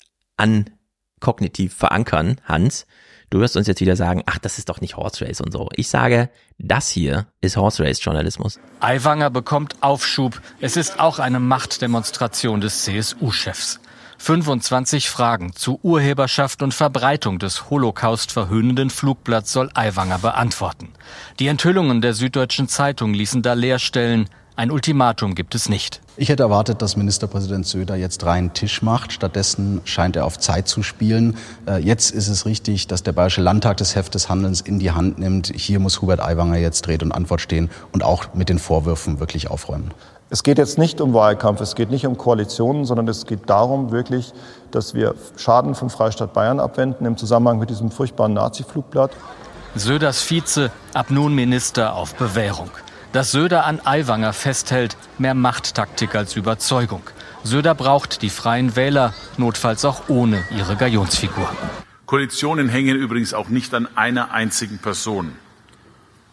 ankognitiv 1.17 1.73
verankern, 1.73 2.39
Hans, 2.45 2.85
du 3.29 3.39
wirst 3.39 3.57
uns 3.57 3.67
jetzt 3.67 3.81
wieder 3.81 3.95
sagen, 3.95 4.23
ach, 4.25 4.37
das 4.37 4.57
ist 4.57 4.69
doch 4.69 4.81
nicht 4.81 4.97
Horse 4.97 5.25
Race 5.25 5.41
und 5.41 5.51
so. 5.51 5.69
Ich 5.75 5.89
sage, 5.89 6.29
das 6.57 6.89
hier 6.89 7.27
ist 7.41 7.57
Horse 7.57 7.83
Race 7.83 8.03
Journalismus. 8.03 8.59
Aiwanger 8.79 9.29
bekommt 9.29 9.75
Aufschub. 9.81 10.41
Es 10.61 10.77
ist 10.77 10.99
auch 10.99 11.19
eine 11.19 11.39
Machtdemonstration 11.39 12.61
des 12.61 12.83
CSU-Chefs. 12.83 13.79
25 14.19 15.11
Fragen 15.11 15.53
zu 15.53 15.79
Urheberschaft 15.83 16.63
und 16.63 16.73
Verbreitung 16.73 17.37
des 17.37 17.69
Holocaust 17.69 18.31
verhöhnenden 18.31 18.89
Flugblatts 18.89 19.53
soll 19.53 19.69
Aiwanger 19.75 20.17
beantworten. 20.17 20.89
Die 21.39 21.47
Enthüllungen 21.47 22.01
der 22.01 22.13
Süddeutschen 22.13 22.67
Zeitung 22.67 23.13
ließen 23.13 23.43
da 23.43 23.53
Leerstellen. 23.53 24.27
Ein 24.57 24.71
Ultimatum 24.71 25.35
gibt 25.35 25.53
es 25.53 25.69
nicht. 25.69 26.01
Ich 26.15 26.29
hätte 26.29 26.41
erwartet, 26.41 26.81
dass 26.81 26.97
Ministerpräsident 26.97 27.67
Söder 27.67 27.95
jetzt 27.95 28.25
reinen 28.25 28.53
Tisch 28.53 28.81
macht. 28.81 29.13
Stattdessen 29.13 29.81
scheint 29.85 30.15
er 30.15 30.25
auf 30.25 30.39
Zeit 30.39 30.67
zu 30.67 30.81
spielen. 30.81 31.37
Äh, 31.67 31.77
Jetzt 31.77 32.09
ist 32.09 32.27
es 32.27 32.47
richtig, 32.47 32.87
dass 32.87 33.03
der 33.03 33.11
Bayerische 33.11 33.41
Landtag 33.41 33.77
das 33.77 33.95
Heft 33.95 34.15
des 34.15 34.29
Handelns 34.29 34.61
in 34.61 34.79
die 34.79 34.89
Hand 34.89 35.19
nimmt. 35.19 35.51
Hier 35.55 35.77
muss 35.77 36.01
Hubert 36.01 36.21
Aiwanger 36.21 36.57
jetzt 36.57 36.87
Rede 36.87 37.05
und 37.05 37.11
Antwort 37.11 37.41
stehen 37.41 37.69
und 37.91 38.03
auch 38.03 38.33
mit 38.33 38.49
den 38.49 38.57
Vorwürfen 38.57 39.19
wirklich 39.19 39.51
aufräumen. 39.51 39.91
Es 40.31 40.41
geht 40.41 40.57
jetzt 40.57 40.79
nicht 40.79 41.01
um 41.01 41.13
Wahlkampf, 41.13 41.61
es 41.61 41.75
geht 41.75 41.91
nicht 41.91 42.07
um 42.07 42.17
Koalitionen, 42.17 42.85
sondern 42.85 43.07
es 43.07 43.27
geht 43.27 43.47
darum 43.51 43.91
wirklich, 43.91 44.33
dass 44.71 44.95
wir 44.95 45.13
Schaden 45.35 45.75
vom 45.75 45.91
Freistaat 45.91 46.33
Bayern 46.33 46.59
abwenden 46.59 47.05
im 47.05 47.15
Zusammenhang 47.15 47.59
mit 47.59 47.69
diesem 47.69 47.91
furchtbaren 47.91 48.33
Nazi-Flugblatt. 48.33 49.11
Söders 49.75 50.27
Vize, 50.27 50.71
ab 50.95 51.11
nun 51.11 51.35
Minister 51.35 51.93
auf 51.93 52.15
Bewährung. 52.15 52.71
Dass 53.13 53.31
Söder 53.31 53.65
an 53.65 53.79
Aiwanger 53.83 54.33
festhält, 54.33 54.97
mehr 55.17 55.33
Machttaktik 55.33 56.13
als 56.15 56.35
Überzeugung. 56.35 57.03
Söder 57.43 57.73
braucht 57.73 58.21
die 58.21 58.29
freien 58.29 58.75
Wähler, 58.75 59.13
notfalls 59.37 59.85
auch 59.85 60.09
ohne 60.09 60.43
ihre 60.55 60.75
Galionsfigur. 60.75 61.49
Koalitionen 62.05 62.69
hängen 62.69 62.97
übrigens 62.97 63.33
auch 63.33 63.49
nicht 63.49 63.73
an 63.73 63.87
einer 63.95 64.31
einzigen 64.31 64.79
Person. 64.79 65.33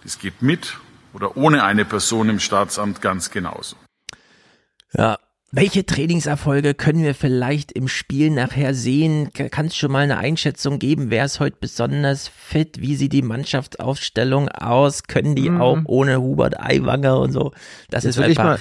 Es 0.05 0.18
geht 0.18 0.42
mit 0.42 0.76
oder 1.12 1.36
ohne 1.36 1.64
eine 1.64 1.84
Person 1.84 2.28
im 2.28 2.40
Staatsamt 2.40 3.01
ganz 3.01 3.30
genauso. 3.30 3.76
Ja, 4.92 5.18
welche 5.55 5.86
Trainingserfolge 5.86 6.74
können 6.74 7.02
wir 7.02 7.14
vielleicht 7.14 7.70
im 7.72 7.86
Spiel 7.86 8.31
nachher 8.31 8.74
sehen? 8.74 9.31
Kannst 9.32 9.76
du 9.76 9.78
schon 9.78 9.93
mal 9.93 10.01
eine 10.01 10.18
Einschätzung 10.18 10.78
geben? 10.78 11.10
Wer 11.10 11.24
ist 11.24 11.39
heute 11.39 11.56
besonders 11.60 12.28
fit? 12.28 12.81
Wie 12.81 12.97
sieht 12.97 13.12
die 13.12 13.22
Mannschaftsaufstellung 13.22 14.48
aus? 14.48 15.05
Können 15.05 15.36
die 15.36 15.51
mhm. 15.51 15.60
auch 15.60 15.78
ohne 15.86 16.20
Hubert 16.20 16.60
Aiwanger 16.60 17.20
und 17.20 17.32
so? 17.32 17.52
Das 17.89 18.05
jetzt 18.05 18.16
ist 18.16 18.24
einfach. 18.24 18.59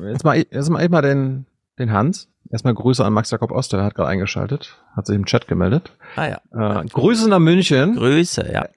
Mal, 0.00 0.10
jetzt 0.10 0.24
mal, 0.24 0.36
jetzt 0.36 0.70
mal, 0.70 0.88
mal 0.88 1.02
den, 1.02 1.46
den 1.78 1.92
Hans. 1.92 2.28
Erstmal 2.48 2.74
Grüße 2.74 3.04
an 3.04 3.12
Max 3.12 3.30
Jakob 3.30 3.50
Oster, 3.52 3.78
der 3.78 3.86
hat 3.86 3.94
gerade 3.94 4.08
eingeschaltet, 4.08 4.78
hat 4.96 5.06
sich 5.06 5.16
im 5.16 5.26
Chat 5.26 5.46
gemeldet. 5.46 5.96
Ah 6.16 6.28
ja. 6.52 6.80
Äh, 6.80 6.86
Grüße 6.86 7.28
nach 7.28 7.38
München. 7.38 7.96
Grüße, 7.96 8.50
ja. 8.52 8.68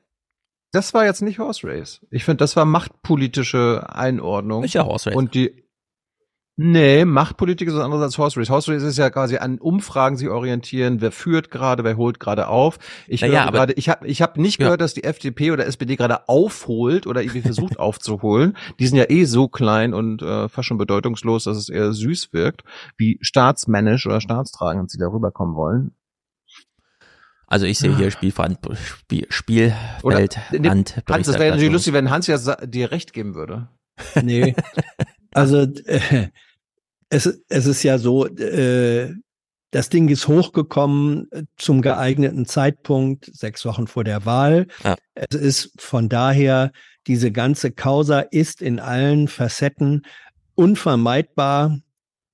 Das 0.71 0.93
war 0.95 1.05
jetzt 1.05 1.21
nicht 1.21 1.37
Horse 1.37 1.67
Race. 1.67 2.01
Ich 2.09 2.23
finde, 2.23 2.37
das 2.37 2.55
war 2.55 2.65
machtpolitische 2.65 3.85
Einordnung. 3.89 4.63
Ist 4.63 4.73
ja 4.73 4.85
Horse 4.85 5.09
Race. 5.09 5.15
Und 5.15 5.35
die, 5.35 5.62
Nee, 6.55 7.03
Machtpolitik 7.03 7.67
ist 7.67 7.73
was 7.73 7.83
anderes 7.83 8.03
als 8.03 8.17
Horse 8.19 8.39
Race. 8.39 8.49
Horse 8.49 8.71
Race 8.71 8.83
ist 8.83 8.99
ja 8.99 9.09
quasi 9.09 9.37
an 9.37 9.57
Umfragen 9.57 10.17
sich 10.17 10.29
orientieren, 10.29 11.01
wer 11.01 11.11
führt 11.11 11.49
gerade, 11.49 11.83
wer 11.83 11.97
holt 11.97 12.19
gerade 12.19 12.47
auf. 12.47 12.77
Ich 13.07 13.21
naja, 13.21 13.49
gerade, 13.49 13.73
ich 13.73 13.89
habe 13.89 14.05
ich 14.07 14.21
hab 14.21 14.37
nicht 14.37 14.59
ja. 14.59 14.67
gehört, 14.67 14.81
dass 14.81 14.93
die 14.93 15.03
FDP 15.03 15.51
oder 15.51 15.65
SPD 15.65 15.95
gerade 15.95 16.29
aufholt 16.29 17.07
oder 17.07 17.23
irgendwie 17.23 17.41
versucht 17.41 17.79
aufzuholen. 17.79 18.55
Die 18.79 18.85
sind 18.85 18.97
ja 18.97 19.09
eh 19.09 19.25
so 19.25 19.47
klein 19.47 19.95
und 19.95 20.21
äh, 20.21 20.47
fast 20.47 20.67
schon 20.67 20.77
bedeutungslos, 20.77 21.45
dass 21.45 21.57
es 21.57 21.69
eher 21.69 21.91
süß 21.91 22.33
wirkt, 22.33 22.63
wie 22.97 23.17
staatsmännisch 23.21 24.05
oder 24.05 24.21
staatstragend 24.21 24.91
sie 24.91 24.99
darüber 24.99 25.31
kommen 25.31 25.55
wollen. 25.55 25.95
Also 27.47 27.65
ich 27.65 27.79
sehe 27.79 27.95
hier 27.95 28.11
Spielfeld, 28.11 28.59
Spiel, 28.75 29.25
Spielfeld, 29.29 30.37
Hand. 30.51 31.03
Hans, 31.09 31.27
das 31.27 31.39
wäre 31.39 31.51
natürlich 31.51 31.71
lustig, 31.71 31.93
wenn 31.93 32.11
Hans 32.11 32.27
ja 32.27 32.37
dir 32.37 32.91
recht 32.91 33.11
geben 33.11 33.33
würde. 33.33 33.69
Nee. 34.23 34.55
Also 35.33 35.61
äh, 35.85 36.29
es, 37.09 37.41
es 37.49 37.65
ist 37.65 37.83
ja 37.83 37.97
so, 37.97 38.27
äh, 38.27 39.13
das 39.71 39.89
Ding 39.89 40.07
ist 40.09 40.27
hochgekommen 40.27 41.31
äh, 41.31 41.43
zum 41.57 41.81
geeigneten 41.81 42.45
Zeitpunkt, 42.45 43.29
sechs 43.33 43.65
Wochen 43.65 43.87
vor 43.87 44.03
der 44.03 44.25
Wahl. 44.25 44.67
Ja. 44.83 44.95
Es 45.15 45.35
ist 45.35 45.71
von 45.81 46.09
daher, 46.09 46.71
diese 47.07 47.31
ganze 47.31 47.71
Causa 47.71 48.19
ist 48.19 48.61
in 48.61 48.79
allen 48.79 49.27
Facetten 49.27 50.03
unvermeidbar. 50.55 51.79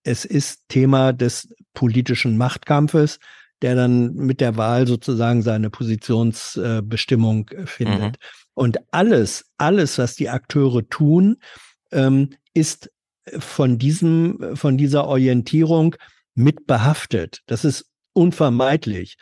Es 0.04 0.26
ist 0.26 0.68
Thema 0.68 1.14
des 1.14 1.50
politischen 1.74 2.38
Machtkampfes, 2.38 3.20
der 3.62 3.76
dann 3.76 4.14
mit 4.14 4.42
der 4.42 4.58
Wahl 4.58 4.88
sozusagen 4.88 5.42
seine 5.42 5.70
Positionsbestimmung 5.70 7.48
äh, 7.50 7.66
findet. 7.66 8.14
Mhm. 8.14 8.26
Und 8.54 8.78
alles, 8.92 9.46
alles, 9.58 9.98
was 9.98 10.16
die 10.16 10.30
Akteure 10.30 10.88
tun, 10.90 11.38
ähm, 11.92 12.32
ist 12.60 12.92
von 13.38 13.78
diesem, 13.78 14.56
von 14.56 14.78
dieser 14.78 15.08
Orientierung 15.08 15.96
mit 16.36 16.68
behaftet. 16.68 17.40
Das 17.48 17.66
ist 17.66 17.86
unvermeidlich. 18.14 19.18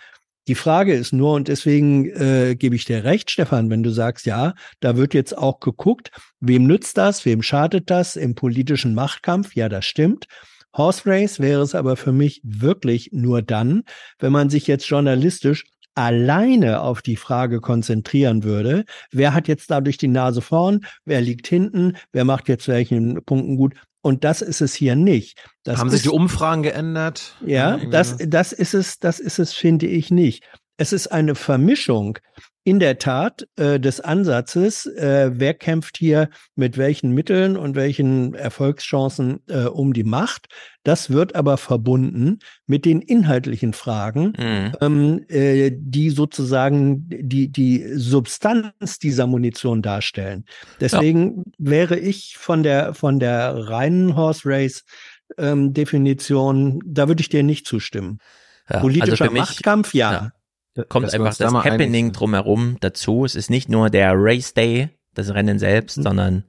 Die 0.47 0.55
Frage 0.55 0.93
ist 0.93 1.11
nur, 1.11 1.33
und 1.33 1.49
deswegen 1.49 2.05
äh, 2.05 2.55
gebe 2.55 2.75
ich 2.75 2.85
dir 2.85 3.03
recht, 3.03 3.29
Stefan, 3.31 3.69
wenn 3.69 3.83
du 3.83 3.89
sagst, 3.89 4.25
ja, 4.25 4.53
da 4.79 4.95
wird 4.95 5.13
jetzt 5.13 5.37
auch 5.37 5.59
geguckt, 5.59 6.11
wem 6.39 6.65
nützt 6.65 6.97
das, 6.97 7.25
wem 7.25 7.41
schadet 7.41 7.89
das 7.89 8.15
im 8.15 8.33
politischen 8.33 8.95
Machtkampf? 8.95 9.55
Ja, 9.55 9.67
das 9.67 9.85
stimmt. 9.85 10.25
Horse 10.75 11.01
Race 11.05 11.39
wäre 11.39 11.63
es 11.63 11.75
aber 11.75 11.97
für 11.97 12.13
mich 12.13 12.39
wirklich 12.43 13.09
nur 13.11 13.41
dann, 13.41 13.83
wenn 14.19 14.31
man 14.31 14.49
sich 14.49 14.67
jetzt 14.67 14.87
journalistisch 14.87 15.65
alleine 15.97 16.81
auf 16.81 17.01
die 17.01 17.15
Frage 17.15 17.59
konzentrieren 17.59 18.43
würde, 18.43 18.85
wer 19.11 19.33
hat 19.33 19.47
jetzt 19.47 19.71
dadurch 19.71 19.97
die 19.97 20.07
Nase 20.07 20.41
vorn, 20.41 20.85
wer 21.05 21.21
liegt 21.21 21.47
hinten, 21.47 21.97
wer 22.11 22.23
macht 22.23 22.47
jetzt 22.49 22.67
welchen 22.67 23.23
Punkten 23.25 23.57
gut. 23.57 23.73
Und 24.01 24.23
das 24.23 24.41
ist 24.41 24.61
es 24.61 24.73
hier 24.73 24.95
nicht. 24.95 25.43
Das 25.63 25.79
Haben 25.79 25.87
ist, 25.87 25.93
sich 25.93 26.03
die 26.03 26.09
Umfragen 26.09 26.63
geändert? 26.63 27.35
Ja, 27.45 27.77
das, 27.77 28.15
das 28.19 28.53
ist 28.53 28.73
es, 28.73 28.99
das 28.99 29.19
ist 29.19 29.39
es, 29.39 29.53
finde 29.53 29.87
ich 29.87 30.11
nicht. 30.11 30.47
Es 30.77 30.93
ist 30.93 31.07
eine 31.07 31.33
Vermischung 31.33 32.19
in 32.67 32.79
der 32.79 32.99
Tat 32.99 33.47
äh, 33.55 33.79
des 33.79 34.01
Ansatzes, 34.01 34.87
äh, 34.87 35.31
wer 35.33 35.53
kämpft 35.53 35.95
hier 35.95 36.29
mit 36.57 36.77
welchen 36.77 37.13
Mitteln 37.13 37.55
und 37.55 37.77
welchen 37.77 38.33
Erfolgschancen 38.33 39.39
äh, 39.47 39.67
um 39.67 39.93
die 39.93 40.03
Macht. 40.03 40.47
Das 40.83 41.09
wird 41.09 41.33
aber 41.33 41.55
verbunden 41.55 42.39
mit 42.65 42.83
den 42.83 42.99
inhaltlichen 42.99 43.71
Fragen, 43.71 44.33
mhm. 44.37 44.73
ähm, 44.81 45.25
äh, 45.29 45.71
die 45.73 46.09
sozusagen 46.09 47.05
die, 47.07 47.49
die 47.49 47.85
Substanz 47.95 48.99
dieser 48.99 49.27
Munition 49.27 49.81
darstellen. 49.81 50.43
Deswegen 50.81 51.37
ja. 51.37 51.43
wäre 51.59 51.97
ich 51.97 52.35
von 52.37 52.63
der, 52.63 52.93
von 52.93 53.21
der 53.21 53.69
reinen 53.69 54.17
Horse 54.17 54.41
Race 54.43 54.83
ähm, 55.37 55.71
Definition, 55.73 56.81
da 56.85 57.07
würde 57.07 57.21
ich 57.21 57.29
dir 57.29 57.43
nicht 57.43 57.65
zustimmen. 57.65 58.17
Ja, 58.69 58.81
Politischer 58.81 59.23
also 59.23 59.31
mich, 59.31 59.39
Machtkampf, 59.39 59.93
ja. 59.93 60.11
ja 60.11 60.31
kommt 60.89 61.13
einfach 61.13 61.35
das 61.35 61.53
Happening 61.53 62.11
drumherum 62.11 62.77
dazu. 62.79 63.25
Es 63.25 63.35
ist 63.35 63.49
nicht 63.49 63.69
nur 63.69 63.89
der 63.89 64.13
Race 64.15 64.53
Day, 64.53 64.89
das 65.13 65.33
Rennen 65.33 65.59
selbst, 65.59 65.97
mhm. 65.97 66.03
sondern 66.03 66.43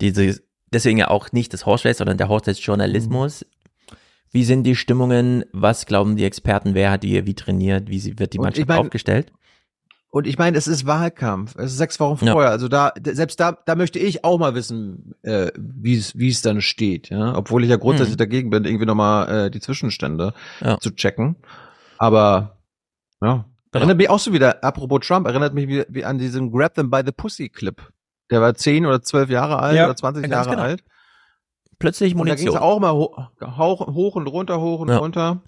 diese, 0.00 0.40
deswegen 0.72 0.98
ja 0.98 1.08
auch 1.08 1.32
nicht 1.32 1.52
das 1.52 1.66
Horse 1.66 1.88
Race, 1.88 1.98
sondern 1.98 2.18
der 2.18 2.28
Horse 2.28 2.48
Race 2.48 2.64
Journalismus. 2.64 3.42
Mhm. 3.42 3.96
Wie 4.32 4.44
sind 4.44 4.62
die 4.64 4.76
Stimmungen? 4.76 5.44
Was 5.52 5.86
glauben 5.86 6.16
die 6.16 6.24
Experten? 6.24 6.74
Wer 6.74 6.92
hat 6.92 7.02
die 7.02 7.26
wie 7.26 7.34
trainiert? 7.34 7.88
Wie 7.88 8.18
wird 8.18 8.32
die 8.32 8.38
Mannschaft 8.38 8.60
ich 8.60 8.68
mein, 8.68 8.78
aufgestellt? 8.78 9.32
Und 10.12 10.26
ich 10.26 10.38
meine, 10.38 10.56
es 10.56 10.66
ist 10.66 10.86
Wahlkampf. 10.86 11.56
Es 11.56 11.72
ist 11.72 11.78
sechs 11.78 11.98
Wochen 12.00 12.18
vorher. 12.18 12.42
Ja. 12.42 12.48
Also 12.50 12.68
da, 12.68 12.92
selbst 13.02 13.38
da, 13.38 13.58
da 13.64 13.74
möchte 13.76 13.98
ich 13.98 14.24
auch 14.24 14.38
mal 14.38 14.54
wissen, 14.54 15.14
äh, 15.22 15.50
wie 15.56 15.96
es, 15.96 16.18
wie 16.18 16.28
es 16.28 16.42
dann 16.42 16.60
steht. 16.60 17.10
Ja, 17.10 17.36
obwohl 17.36 17.62
ich 17.64 17.70
ja 17.70 17.76
grundsätzlich 17.76 18.14
hm. 18.14 18.18
dagegen 18.18 18.50
bin, 18.50 18.64
irgendwie 18.64 18.86
nochmal 18.86 19.46
äh, 19.46 19.50
die 19.50 19.60
Zwischenstände 19.60 20.34
ja. 20.60 20.78
zu 20.78 20.90
checken. 20.92 21.36
Aber 21.98 22.59
ja. 23.20 23.44
Genau. 23.72 23.82
Erinnert 23.82 23.98
mich 23.98 24.10
auch 24.10 24.18
so 24.18 24.32
wieder, 24.32 24.64
apropos 24.64 25.06
Trump, 25.06 25.28
erinnert 25.28 25.54
mich 25.54 25.68
wie, 25.68 25.84
wie 25.88 26.04
an 26.04 26.18
diesen 26.18 26.50
Grab 26.50 26.74
them 26.74 26.90
by 26.90 27.02
the 27.04 27.12
Pussy 27.12 27.48
Clip. 27.48 27.80
Der 28.30 28.40
war 28.40 28.54
zehn 28.54 28.84
oder 28.84 29.00
zwölf 29.02 29.30
Jahre 29.30 29.60
alt 29.60 29.76
ja, 29.76 29.84
oder 29.84 29.96
zwanzig 29.96 30.24
ja, 30.24 30.30
Jahre 30.30 30.50
genau. 30.50 30.62
alt. 30.62 30.84
Plötzlich 31.78 32.14
Munition. 32.14 32.48
Und 32.48 32.54
da 32.54 32.60
ging 32.60 32.68
auch 32.68 32.80
mal 32.80 32.92
ho 32.92 33.16
hoch, 33.56 33.86
hoch 33.86 34.16
und 34.16 34.26
runter, 34.26 34.60
hoch 34.60 34.80
und 34.80 34.88
ja. 34.88 34.98
runter. 34.98 35.42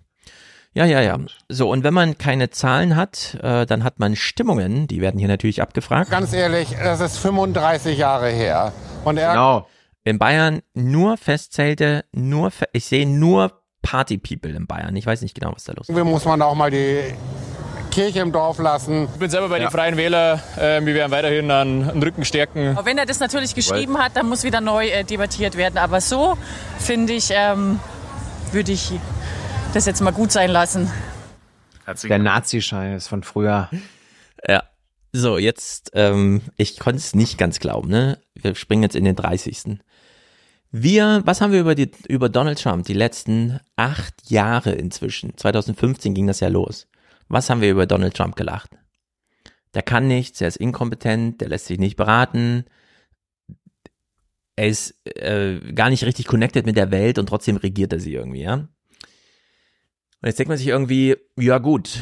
Ja, 0.74 0.86
ja, 0.86 1.03
ja. 1.03 1.19
So, 1.49 1.70
und 1.70 1.85
wenn 1.85 1.93
man 1.93 2.16
keine 2.16 2.49
Zahlen 2.49 2.97
hat, 2.97 3.39
äh, 3.43 3.66
dann 3.66 3.85
hat 3.85 3.99
man 3.99 4.16
Stimmungen, 4.16 4.86
die 4.86 5.03
werden 5.03 5.19
hier 5.19 5.28
natürlich 5.28 5.61
abgefragt. 5.61 6.11
Ganz 6.11 6.32
ehrlich, 6.32 6.74
das 6.82 7.01
ist 7.01 7.19
35 7.19 7.99
Jahre 7.99 8.31
her. 8.31 8.73
Und 9.05 9.19
er 9.19 9.32
genau. 9.32 9.66
In 10.05 10.19
Bayern 10.19 10.62
nur 10.74 11.16
Festzelte, 11.16 12.05
nur, 12.12 12.51
ich 12.73 12.86
sehe 12.86 13.07
nur 13.07 13.61
Party 13.82 14.18
People 14.18 14.52
in 14.52 14.66
Bayern. 14.66 14.94
Ich 14.96 15.06
weiß 15.06 15.22
nicht 15.22 15.34
genau, 15.34 15.52
was 15.54 15.64
da 15.64 15.72
los 15.72 15.88
ist. 15.88 15.96
Wie 15.96 16.02
muss 16.02 16.24
man 16.24 16.40
auch 16.40 16.54
mal 16.54 16.70
die 16.70 17.14
Kirche 17.92 18.20
im 18.20 18.32
Dorf 18.32 18.59
lassen. 18.59 19.06
Ich 19.12 19.18
bin 19.18 19.28
selber 19.28 19.50
bei 19.50 19.59
ja. 19.59 19.66
den 19.66 19.70
Freien 19.70 19.96
Wählern. 19.98 20.40
Äh, 20.56 20.84
wir 20.84 20.94
werden 20.94 21.12
weiterhin 21.12 21.50
an, 21.50 21.90
an 21.90 22.02
Rücken 22.02 22.24
stärken. 22.24 22.76
Wenn 22.84 22.96
er 22.96 23.04
das 23.04 23.20
natürlich 23.20 23.54
geschrieben 23.54 23.98
hat, 23.98 24.16
dann 24.16 24.28
muss 24.28 24.44
wieder 24.44 24.62
neu 24.62 24.88
äh, 24.88 25.04
debattiert 25.04 25.59
werden. 25.59 25.76
Aber 25.76 26.00
so, 26.00 26.38
finde 26.78 27.12
ich, 27.12 27.28
ähm, 27.32 27.78
würde 28.50 28.72
ich 28.72 28.92
das 29.74 29.84
jetzt 29.84 30.00
mal 30.00 30.10
gut 30.10 30.32
sein 30.32 30.50
lassen. 30.50 30.90
Der 32.04 32.18
Nazi-Scheiß 32.18 33.09
von 33.09 33.22
früher. 33.22 33.68
Ja. 34.48 34.62
So, 35.12 35.36
jetzt, 35.36 35.90
ähm, 35.92 36.40
ich 36.56 36.78
konnte 36.78 36.96
es 36.96 37.14
nicht 37.14 37.36
ganz 37.36 37.60
glauben, 37.60 37.90
ne? 37.90 38.18
Wir 38.34 38.54
springen 38.54 38.82
jetzt 38.82 38.96
in 38.96 39.04
den 39.04 39.14
30. 39.14 39.78
Wir, 40.74 41.20
was 41.27 41.43
haben 41.43 41.53
wir 41.53 41.61
über, 41.61 41.74
die, 41.74 41.90
über 42.09 42.31
Donald 42.31 42.61
Trump 42.61 42.86
die 42.86 42.94
letzten 42.94 43.61
acht 43.77 44.31
Jahre 44.31 44.73
inzwischen? 44.73 45.36
2015 45.36 46.15
ging 46.15 46.27
das 46.27 46.40
ja 46.40 46.49
los. 46.49 46.89
Was 47.28 47.51
haben 47.51 47.61
wir 47.61 47.70
über 47.70 47.86
Donald 47.86 48.15
Trump 48.15 48.36
gelacht? 48.36 48.70
Der 49.74 49.82
kann 49.82 50.09
nichts, 50.09 50.40
er 50.40 50.49
ist 50.49 50.57
inkompetent, 50.57 51.43
der 51.43 51.49
lässt 51.49 51.66
sich 51.66 51.78
nicht 51.78 51.97
beraten, 51.97 52.65
er 54.57 54.69
ist 54.69 54.94
äh, 55.07 55.73
gar 55.74 55.90
nicht 55.90 56.05
richtig 56.05 56.27
connected 56.27 56.66
mit 56.66 56.77
der 56.77 56.90
Welt 56.90 57.19
und 57.19 57.27
trotzdem 57.27 57.57
regiert 57.57 57.93
er 57.93 58.01
sie 58.01 58.15
irgendwie, 58.15 58.43
ja? 58.43 58.55
Und 58.55 58.69
jetzt 60.28 60.39
denkt 60.39 60.49
man 60.49 60.59
sich 60.59 60.69
irgendwie, 60.69 61.16
ja 61.36 61.59
gut, 61.59 62.01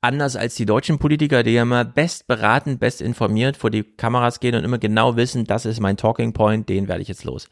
anders 0.00 0.36
als 0.36 0.54
die 0.54 0.66
deutschen 0.66 0.98
Politiker, 0.98 1.42
die 1.42 1.52
ja 1.52 1.62
immer 1.62 1.84
best 1.84 2.26
beraten, 2.26 2.78
best 2.78 3.00
informiert 3.00 3.56
vor 3.56 3.70
die 3.70 3.82
Kameras 3.82 4.40
gehen 4.40 4.54
und 4.54 4.64
immer 4.64 4.78
genau 4.78 5.16
wissen, 5.16 5.44
das 5.44 5.66
ist 5.66 5.80
mein 5.80 5.96
Talking 5.96 6.32
Point, 6.32 6.68
den 6.68 6.88
werde 6.88 7.02
ich 7.02 7.08
jetzt 7.08 7.24
los. 7.24 7.48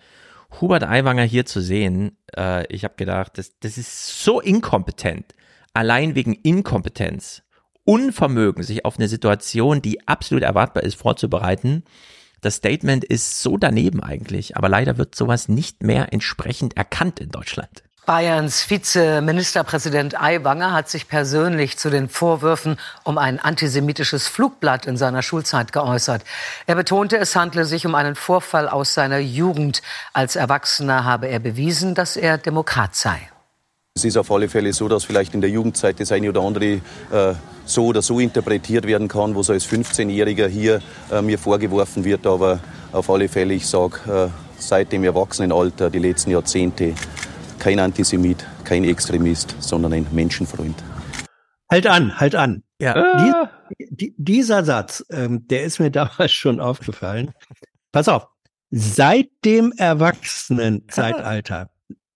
Hubert 0.61 0.85
Aiwanger 0.85 1.25
hier 1.25 1.47
zu 1.47 1.61
sehen, 1.61 2.17
äh, 2.37 2.67
ich 2.73 2.85
habe 2.85 2.95
gedacht, 2.97 3.39
das, 3.39 3.59
das 3.61 3.79
ist 3.79 4.23
so 4.23 4.41
inkompetent, 4.41 5.35
allein 5.75 6.15
wegen 6.15 6.35
Inkompetenz, 6.35 7.43
Unvermögen, 7.85 8.65
sich 8.65 8.85
auf 8.85 8.99
eine 8.99 9.09
Situation, 9.09 9.81
die 9.81 10.09
absolut 10.09 10.43
erwartbar 10.43 10.83
ist, 10.83 10.97
vorzubereiten, 10.97 11.85
das 12.41 12.57
Statement 12.57 13.05
ist 13.05 13.43
so 13.43 13.57
daneben 13.57 14.03
eigentlich, 14.03 14.57
aber 14.57 14.69
leider 14.69 14.99
wird 14.99 15.15
sowas 15.15 15.49
nicht 15.49 15.83
mehr 15.83 16.13
entsprechend 16.13 16.77
erkannt 16.77 17.21
in 17.21 17.31
Deutschland. 17.31 17.83
Bayerns 18.07 18.71
Vizeministerpräsident 18.71 20.21
Aiwanger 20.21 20.73
hat 20.73 20.89
sich 20.89 21.09
persönlich 21.09 21.77
zu 21.77 21.91
den 21.91 22.09
Vorwürfen 22.09 22.79
um 23.03 23.19
ein 23.19 23.41
antisemitisches 23.41 24.29
Flugblatt 24.29 24.87
in 24.87 24.97
seiner 24.97 25.23
Schulzeit 25.23 25.73
geäußert. 25.73 26.23
Er 26.69 26.77
betonte, 26.77 27.17
es 27.17 27.35
handle 27.35 27.65
sich 27.65 27.85
um 27.85 27.97
einen 27.97 28.15
Vorfall 28.15 28.69
aus 28.69 28.95
seiner 28.95 29.19
Jugend. 29.19 29.83
Als 30.13 30.37
Erwachsener 30.37 31.05
habe 31.05 31.27
er 31.27 31.41
bewiesen, 31.41 31.97
dass 31.97 32.17
er 32.17 32.39
Demokrat 32.39 32.95
sei. 32.95 33.19
Es 33.97 34.05
ist 34.05 34.17
auf 34.17 34.31
alle 34.31 34.49
Fälle 34.49 34.73
so, 34.73 34.87
dass 34.87 35.03
vielleicht 35.03 35.35
in 35.35 35.41
der 35.41 35.51
Jugendzeit 35.51 35.99
das 35.99 36.13
eine 36.13 36.29
oder 36.29 36.43
andere 36.43 36.65
äh, 36.65 36.81
so 37.65 37.87
oder 37.87 38.03
so 38.03 38.21
interpretiert 38.21 38.87
werden 38.87 39.09
kann, 39.09 39.35
wo 39.35 39.43
so 39.43 39.53
als 39.53 39.67
15-Jähriger 39.67 40.47
hier 40.47 40.81
äh, 41.11 41.23
mir 41.23 41.41
vorgeworfen 41.41 42.05
wird. 42.05 42.25
Aber 42.25 42.61
auf 42.93 43.11
alle 43.11 43.29
Fälle, 43.29 43.55
ich 43.55 43.67
sage, 43.67 44.31
äh, 44.31 44.61
seit 44.63 44.93
dem 44.93 45.03
Erwachsenenalter, 45.03 45.91
die 45.91 45.99
letzten 45.99 46.31
Jahrzehnte, 46.31 46.95
kein 47.67 47.81
Antisemit, 47.81 48.47
kein 48.63 48.85
Extremist, 48.85 49.57
sondern 49.59 49.93
ein 49.93 50.07
Menschenfreund. 50.13 50.85
Halt 51.69 51.89
an, 51.89 52.17
halt 52.17 52.37
an. 52.37 52.63
Ja. 52.81 53.51
Die, 53.77 53.89
die, 53.91 54.15
dieser 54.17 54.65
Satz, 54.65 55.05
ähm, 55.11 55.49
der 55.49 55.65
ist 55.65 55.81
mir 55.81 55.91
damals 56.01 56.31
schon 56.31 56.61
aufgefallen. 56.61 57.33
Pass 57.91 58.09
auf. 58.09 58.29
Seit 58.71 59.31
dem 59.45 59.73
Erwachsenenzeitalter, 59.77 61.69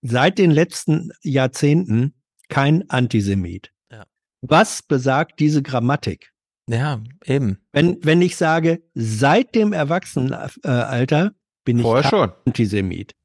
seit 0.02 0.39
den 0.39 0.52
letzten 0.52 1.10
Jahrzehnten 1.20 2.14
kein 2.48 2.89
Antisemit. 2.89 3.72
Ja. 3.90 4.05
Was 4.43 4.85
besagt 4.85 5.40
diese 5.40 5.64
Grammatik? 5.64 6.31
Ja, 6.68 7.02
eben. 7.24 7.59
Wenn, 7.72 7.98
wenn 8.05 8.22
ich 8.22 8.36
sage, 8.36 8.85
seit 8.94 9.56
dem 9.56 9.72
Erwachsenenalter 9.72 11.32
bin 11.64 11.78
ich 11.78 11.82
Vorher 11.82 12.09
kein 12.09 12.10
schon. 12.10 12.32
Antisemit. 12.47 13.16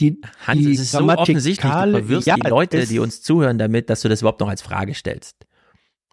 Die, 0.00 0.20
Hans, 0.46 0.60
die 0.60 0.72
es 0.74 0.80
ist 0.80 0.92
so 0.92 1.08
offensichtlich, 1.08 1.72
du 1.72 1.90
verwirrst 1.90 2.26
ja, 2.26 2.34
die 2.36 2.48
Leute, 2.48 2.78
es- 2.78 2.88
die 2.90 2.98
uns 2.98 3.22
zuhören, 3.22 3.58
damit, 3.58 3.88
dass 3.90 4.02
du 4.02 4.08
das 4.08 4.20
überhaupt 4.20 4.40
noch 4.40 4.48
als 4.48 4.60
Frage 4.62 4.94
stellst. 4.94 5.36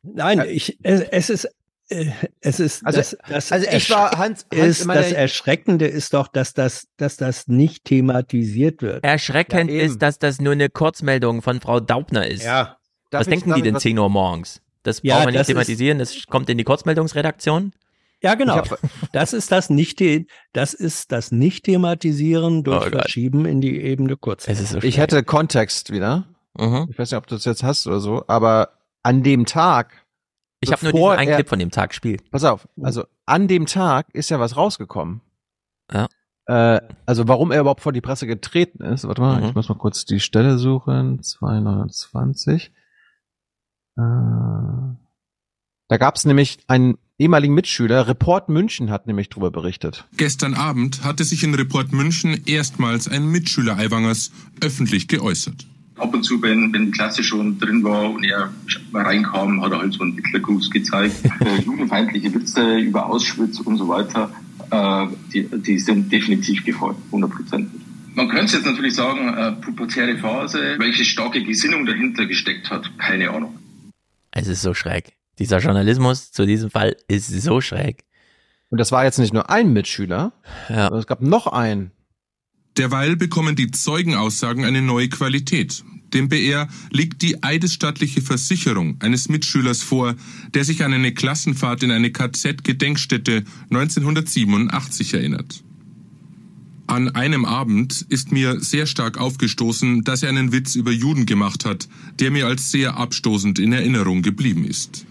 Nein, 0.04 0.44
ich, 0.50 0.78
es, 0.84 1.02
es 1.02 1.30
ist, 1.30 1.50
äh, 1.90 2.12
es 2.42 2.60
ist, 2.60 2.86
Also- 2.86 2.98
das, 3.00 3.18
das 3.28 3.52
also 3.52 3.68
ich 3.70 3.90
war- 3.90 4.12
Hans- 4.18 4.46
Hans 4.54 4.80
ist, 4.80 4.88
das 4.88 5.12
Erschreckende 5.12 5.86
ist 5.88 6.14
doch, 6.14 6.28
dass 6.28 6.54
das, 6.54 6.88
dass 6.98 7.18
das 7.18 7.48
nicht 7.48 7.86
thematisiert 7.86 8.82
wird. 8.82 9.04
Erschreckend 9.04 9.70
Ja, 9.70 9.82
ist, 9.82 10.02
dass 10.02 10.20
das 10.20 10.40
nur 10.40 10.54
eine 10.54 10.70
Kurzmeldung 10.70 11.42
von 11.42 11.60
Frau 11.62 11.80
Daubner 11.80 12.28
ist. 12.28 12.44
Ja. 12.44 12.78
Darf 13.10 13.22
Was 13.22 13.28
denken 13.28 13.54
die 13.54 13.62
denn 13.62 13.76
was- 13.76 13.84
10 13.84 14.00
Uhr 14.00 14.10
morgens? 14.10 14.62
Das 14.84 15.02
Ja, 15.04 15.16
brauchen 15.20 15.34
wir 15.34 15.40
nicht 15.40 15.48
thematisieren, 15.48 16.00
das 16.00 16.26
kommt 16.28 16.50
in 16.50 16.58
die 16.58 16.64
Kurzmeldungsredaktion. 16.66 17.72
Ja, 18.24 18.36
genau. 18.36 18.56
Hab- 18.56 18.80
das 19.12 19.34
ist 19.34 19.52
das 19.52 19.70
nicht, 19.70 20.02
das 20.54 20.74
ist 20.74 21.12
das 21.12 21.32
Nicht-Thematisieren 21.32 22.64
durch 22.64 22.88
Oh. 22.88 22.90
Verschieben 22.90 23.46
in 23.46 23.60
die 23.62 23.82
Ebene 23.82 24.16
kurz. 24.18 24.48
Es 24.48 24.60
ist 24.62 24.72
so 24.72 24.78
Ich 24.80 24.98
hätte 24.98 25.24
Kontext 25.24 25.92
wieder. 25.92 26.26
Mhm. 26.58 26.88
Ich 26.90 26.98
weiß 26.98 27.12
nicht, 27.12 27.18
ob 27.18 27.28
du 27.28 27.36
das 27.36 27.46
jetzt 27.46 27.64
hast 27.64 27.86
oder 27.88 28.00
so, 28.00 28.24
aber 28.28 28.70
an 29.04 29.24
dem 29.24 29.46
Tag. 29.46 30.06
Ich 30.62 30.72
habe 30.72 30.84
nur 30.86 30.92
diesen 30.94 31.10
einen 31.20 31.30
er- 31.30 31.36
Clip 31.36 31.50
von 31.50 31.60
dem 31.60 31.72
Tag 31.72 31.90
gespielt. 31.90 32.32
Pass 32.32 32.46
auf, 32.46 32.68
also 32.82 33.04
an 33.26 33.48
dem 33.50 33.66
Tag 33.66 34.08
ist 34.14 34.30
ja 34.30 34.40
was 34.40 34.56
rausgekommen. 34.56 35.20
Ja. 35.92 36.08
Äh, 36.46 36.80
also 37.06 37.28
warum 37.28 37.52
er 37.52 37.60
überhaupt 37.62 37.82
vor 37.82 37.92
die 37.92 38.02
Presse 38.02 38.28
getreten 38.28 38.84
ist. 38.84 39.06
Warte 39.08 39.22
mal, 39.22 39.42
Mhm. 39.42 39.48
ich 39.48 39.56
muss 39.56 39.68
mal 39.68 39.76
kurz 39.78 40.06
die 40.06 40.20
Stelle 40.22 40.58
suchen. 40.58 41.22
229. 41.22 42.72
Äh, 43.98 44.02
da 44.02 45.98
gab 45.98 46.16
es 46.16 46.26
nämlich 46.26 46.60
einen 46.68 46.98
ehemaligen 47.18 47.54
Mitschüler, 47.54 48.08
Report 48.08 48.50
München 48.50 48.90
hat 48.90 49.08
nämlich 49.08 49.30
drüber 49.30 49.52
berichtet. 49.52 50.06
Gestern 50.18 50.54
Abend 50.54 51.04
hatte 51.04 51.24
sich 51.24 51.44
in 51.44 51.56
Report 51.56 51.92
München 51.92 52.42
erstmals 52.46 53.08
ein 53.08 53.28
Mitschüler 53.28 53.78
Aiwangers 53.78 54.32
öffentlich 54.62 55.08
geäußert. 55.08 55.68
Ab 55.96 56.14
und 56.14 56.24
zu, 56.24 56.42
wenn, 56.42 56.74
wenn 56.74 56.88
die 56.88 56.92
Klasse 56.92 57.24
schon 57.24 57.60
drin 57.60 57.84
war 57.84 58.10
und 58.10 58.24
er 58.24 58.52
reinkam, 58.94 59.62
hat 59.62 59.72
er 59.72 59.80
halt 59.80 59.94
so 59.94 60.02
einen 60.02 60.16
Hitlergruß 60.16 60.72
gezeigt. 60.72 61.16
Äh, 61.44 61.62
judenfeindliche 61.62 62.34
Witze 62.34 62.78
über 62.78 63.06
Auschwitz 63.06 63.60
und 63.60 63.78
so 63.78 63.88
weiter, 63.90 64.32
äh, 64.72 65.08
die, 65.34 65.50
die 65.62 65.78
sind 65.78 66.10
definitiv 66.10 66.64
gefolgt, 66.64 67.00
100 67.08 67.30
Prozent. 67.30 67.70
Man 68.16 68.30
könnte 68.30 68.56
jetzt 68.56 68.66
natürlich 68.66 68.96
sagen, 68.96 69.34
äh, 69.34 69.52
pubertäre 69.54 70.18
Phase, 70.18 70.76
welche 70.78 71.04
starke 71.04 71.44
Gesinnung 71.44 71.86
dahinter 71.86 72.26
gesteckt 72.26 72.70
hat, 72.70 72.98
keine 72.98 73.32
Ahnung. 73.32 73.58
Es 74.32 74.48
ist 74.48 74.62
so 74.62 74.74
schräg. 74.74 75.14
Dieser 75.40 75.60
Journalismus 75.60 76.32
zu 76.32 76.46
diesem 76.46 76.70
Fall 76.70 76.96
ist 77.08 77.28
so 77.28 77.62
schräg. 77.62 78.04
Und 78.70 78.80
das 78.80 78.92
war 78.92 79.04
jetzt 79.04 79.20
nicht 79.20 79.34
nur 79.34 79.50
ein 79.50 79.74
Mitschüler, 79.74 80.34
Ja. 80.70 80.86
sondern 80.86 81.00
es 81.00 81.08
gab 81.08 81.22
noch 81.22 81.48
einen. 81.48 81.92
Derweil 82.78 83.16
bekommen 83.16 83.56
die 83.56 83.70
Zeugenaussagen 83.72 84.66
eine 84.66 84.82
neue 84.82 85.10
Qualität. 85.10 85.84
Dem 86.14 86.28
BR 86.30 86.68
liegt 86.92 87.22
die 87.22 87.44
eidesstattliche 87.44 88.22
Versicherung 88.22 88.98
eines 89.00 89.30
Mitschülers 89.30 89.82
vor, 89.82 90.16
der 90.54 90.64
sich 90.64 90.84
an 90.84 90.94
eine 90.94 91.14
Klassenfahrt 91.14 91.84
in 91.84 91.92
eine 91.92 92.12
KZ-Gedenkstätte 92.12 93.44
1987 93.70 95.14
erinnert. 95.16 95.64
An 96.86 97.10
einem 97.16 97.46
Abend 97.46 98.06
ist 98.10 98.32
mir 98.32 98.60
sehr 98.60 98.86
stark 98.86 99.18
aufgestoßen, 99.18 100.04
dass 100.04 100.22
er 100.22 100.30
einen 100.30 100.52
Witz 100.52 100.76
über 100.76 100.92
Juden 100.92 101.26
gemacht 101.26 101.66
hat, 101.66 101.88
der 102.20 102.30
mir 102.30 102.46
als 102.46 102.72
sehr 102.72 102.98
abstoßend 102.98 103.58
in 103.58 103.72
Erinnerung 103.74 104.22
geblieben 104.22 104.66
ist. 104.66 105.06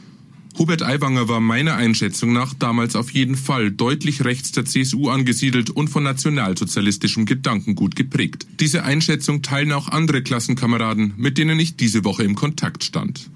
Hubert 0.59 0.83
Aiwanger 0.83 1.29
war 1.29 1.41
meiner 1.41 1.75
Einschätzung 1.77 2.33
nach 2.33 2.55
damals 2.55 2.95
auf 2.95 3.11
jeden 3.11 3.37
Fall 3.37 3.71
deutlich 3.71 4.25
rechts 4.25 4.53
der 4.53 4.65
CSU 4.65 5.09
angesiedelt 5.09 5.71
und 5.71 5.89
von 5.89 6.03
nationalsozialistischem 6.05 7.25
Gedankengut 7.27 7.97
geprägt. 7.97 8.47
Diese 8.61 8.85
Einschätzung 8.85 9.43
teilen 9.43 9.73
auch 9.73 9.89
andere 9.89 10.23
Klassenkameraden, 10.23 11.15
mit 11.17 11.39
denen 11.39 11.59
ich 11.59 11.77
diese 11.77 12.05
Woche 12.05 12.23
im 12.25 12.35
Kontakt 12.35 12.85
stand. 12.85 13.31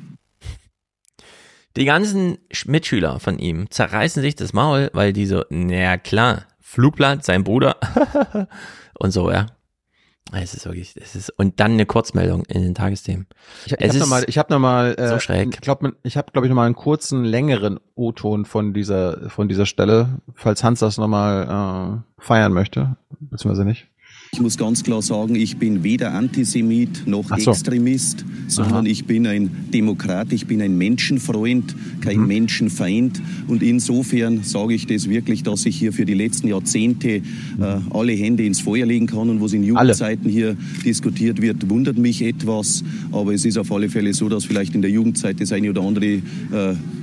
Die 1.76 1.84
ganzen 1.84 2.38
Sch- 2.52 2.70
Mitschüler 2.70 3.18
von 3.20 3.38
ihm 3.38 3.70
zerreißen 3.70 4.22
sich 4.22 4.34
das 4.34 4.52
Maul, 4.52 4.90
weil 4.93 5.12
die 5.12 5.26
so, 5.26 5.43
na 5.51 5.98
klar, 5.98 6.47
Flugblatt, 6.60 7.24
sein 7.24 7.44
Bruder 7.44 7.76
und 8.98 9.10
so, 9.10 9.30
ja. 9.30 9.47
Es 10.32 10.55
ist 10.55 10.66
wirklich, 10.66 10.97
es 10.97 11.15
ist, 11.15 11.31
und 11.31 11.61
dann 11.61 11.73
eine 11.73 11.86
Kurzmeldung 11.86 12.44
in 12.47 12.62
den 12.62 12.74
Tagesthemen. 12.74 13.27
Ich, 13.65 13.73
ich 13.73 13.89
habe 13.89 13.98
nochmal, 13.98 14.24
ich 14.27 14.39
habe 14.39 14.53
noch 14.53 14.59
mal, 14.59 14.94
äh, 14.98 15.09
so 15.09 15.20
schräg. 15.20 15.55
Ich 15.55 15.61
glaube, 15.61 15.94
ich 16.03 16.16
habe, 16.16 16.32
glaube 16.32 16.47
ich, 16.47 16.48
noch 16.48 16.57
mal 16.57 16.66
einen 16.66 16.74
kurzen, 16.74 17.24
längeren 17.24 17.78
O-Ton 17.94 18.44
von 18.44 18.74
dieser, 18.74 19.31
von 19.31 19.48
dieser 19.48 19.66
Stelle, 19.66 20.20
falls 20.35 20.65
Hans 20.65 20.81
das 20.81 20.98
noch 20.98 21.07
mal 21.07 22.03
äh, 22.19 22.23
feiern 22.23 22.53
möchte, 22.53 22.97
beziehungsweise 23.20 23.65
nicht. 23.65 23.86
Ich 24.37 24.43
muss 24.43 24.59
ganz 24.59 24.83
klar 24.85 25.01
sagen, 25.01 25.35
ich 25.35 25.57
bin 25.57 25.83
weder 25.83 26.13
Antisemit 26.13 27.07
noch 27.07 27.31
so. 27.39 27.53
Extremist, 27.53 28.23
sondern 28.49 28.85
Aha. 28.85 28.87
ich 28.87 29.07
bin 29.07 29.27
ein 29.27 29.49
Demokrat, 29.73 30.31
ich 30.31 30.47
bin 30.47 30.61
ein 30.61 30.77
Menschenfreund, 30.77 31.75
kein 32.03 32.21
Mhm. 32.21 32.27
Menschenfeind. 32.27 33.23
Und 33.49 33.63
insofern 33.63 34.43
sage 34.43 34.75
ich 34.75 34.87
das 34.87 35.09
wirklich, 35.09 35.43
dass 35.43 35.65
ich 35.65 35.79
hier 35.79 35.91
für 35.95 36.05
die 36.05 36.13
letzten 36.13 36.49
Jahrzehnte 36.49 37.09
äh, 37.09 37.23
alle 37.89 38.13
Hände 38.13 38.45
ins 38.45 38.61
Feuer 38.61 38.85
legen 38.85 39.07
kann. 39.07 39.31
Und 39.31 39.41
was 39.41 39.55
in 39.55 39.63
Jugendzeiten 39.65 40.29
hier 40.29 40.55
diskutiert 40.85 41.41
wird, 41.41 41.71
wundert 41.71 41.97
mich 41.97 42.21
etwas. 42.21 42.85
Aber 43.13 43.33
es 43.33 43.47
ist 43.47 43.57
auf 43.57 43.73
alle 43.73 43.89
Fälle 43.89 44.13
so, 44.13 44.29
dass 44.29 44.45
vielleicht 44.45 44.75
in 44.75 44.83
der 44.83 44.91
Jugendzeit 44.91 45.41
das 45.41 45.51
eine 45.51 45.71
oder 45.71 45.81
andere 45.81 46.07
äh, 46.07 46.21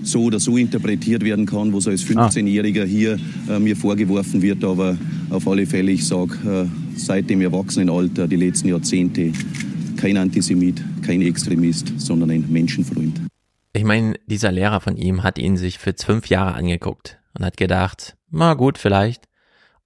so 0.03 0.21
oder 0.25 0.39
so 0.39 0.55
interpretiert 0.55 1.23
werden 1.23 1.47
kann, 1.47 1.73
was 1.73 1.87
als 1.87 2.05
15-Jähriger 2.05 2.85
hier 2.85 3.17
äh, 3.49 3.57
mir 3.57 3.75
vorgeworfen 3.75 4.43
wird. 4.43 4.63
Aber 4.63 4.99
auf 5.31 5.47
alle 5.47 5.65
Fälle, 5.65 5.91
ich 5.93 6.05
sage, 6.05 6.67
äh, 6.69 6.82
seit 6.95 7.29
dem 7.29 7.41
Erwachsenenalter, 7.41 8.27
die 8.27 8.35
letzten 8.35 8.69
Jahrzehnte, 8.69 9.31
kein 9.97 10.17
Antisemit, 10.17 10.83
kein 11.01 11.21
Extremist, 11.21 11.93
sondern 11.97 12.31
ein 12.31 12.45
Menschenfreund. 12.49 13.21
Ich 13.73 13.83
meine, 13.83 14.15
dieser 14.27 14.51
Lehrer 14.51 14.81
von 14.81 14.97
ihm 14.97 15.23
hat 15.23 15.37
ihn 15.37 15.57
sich 15.57 15.79
für 15.79 15.93
fünf 15.97 16.27
Jahre 16.27 16.53
angeguckt 16.53 17.19
und 17.37 17.43
hat 17.43 17.57
gedacht, 17.57 18.15
na 18.29 18.53
gut, 18.53 18.77
vielleicht. 18.77 19.27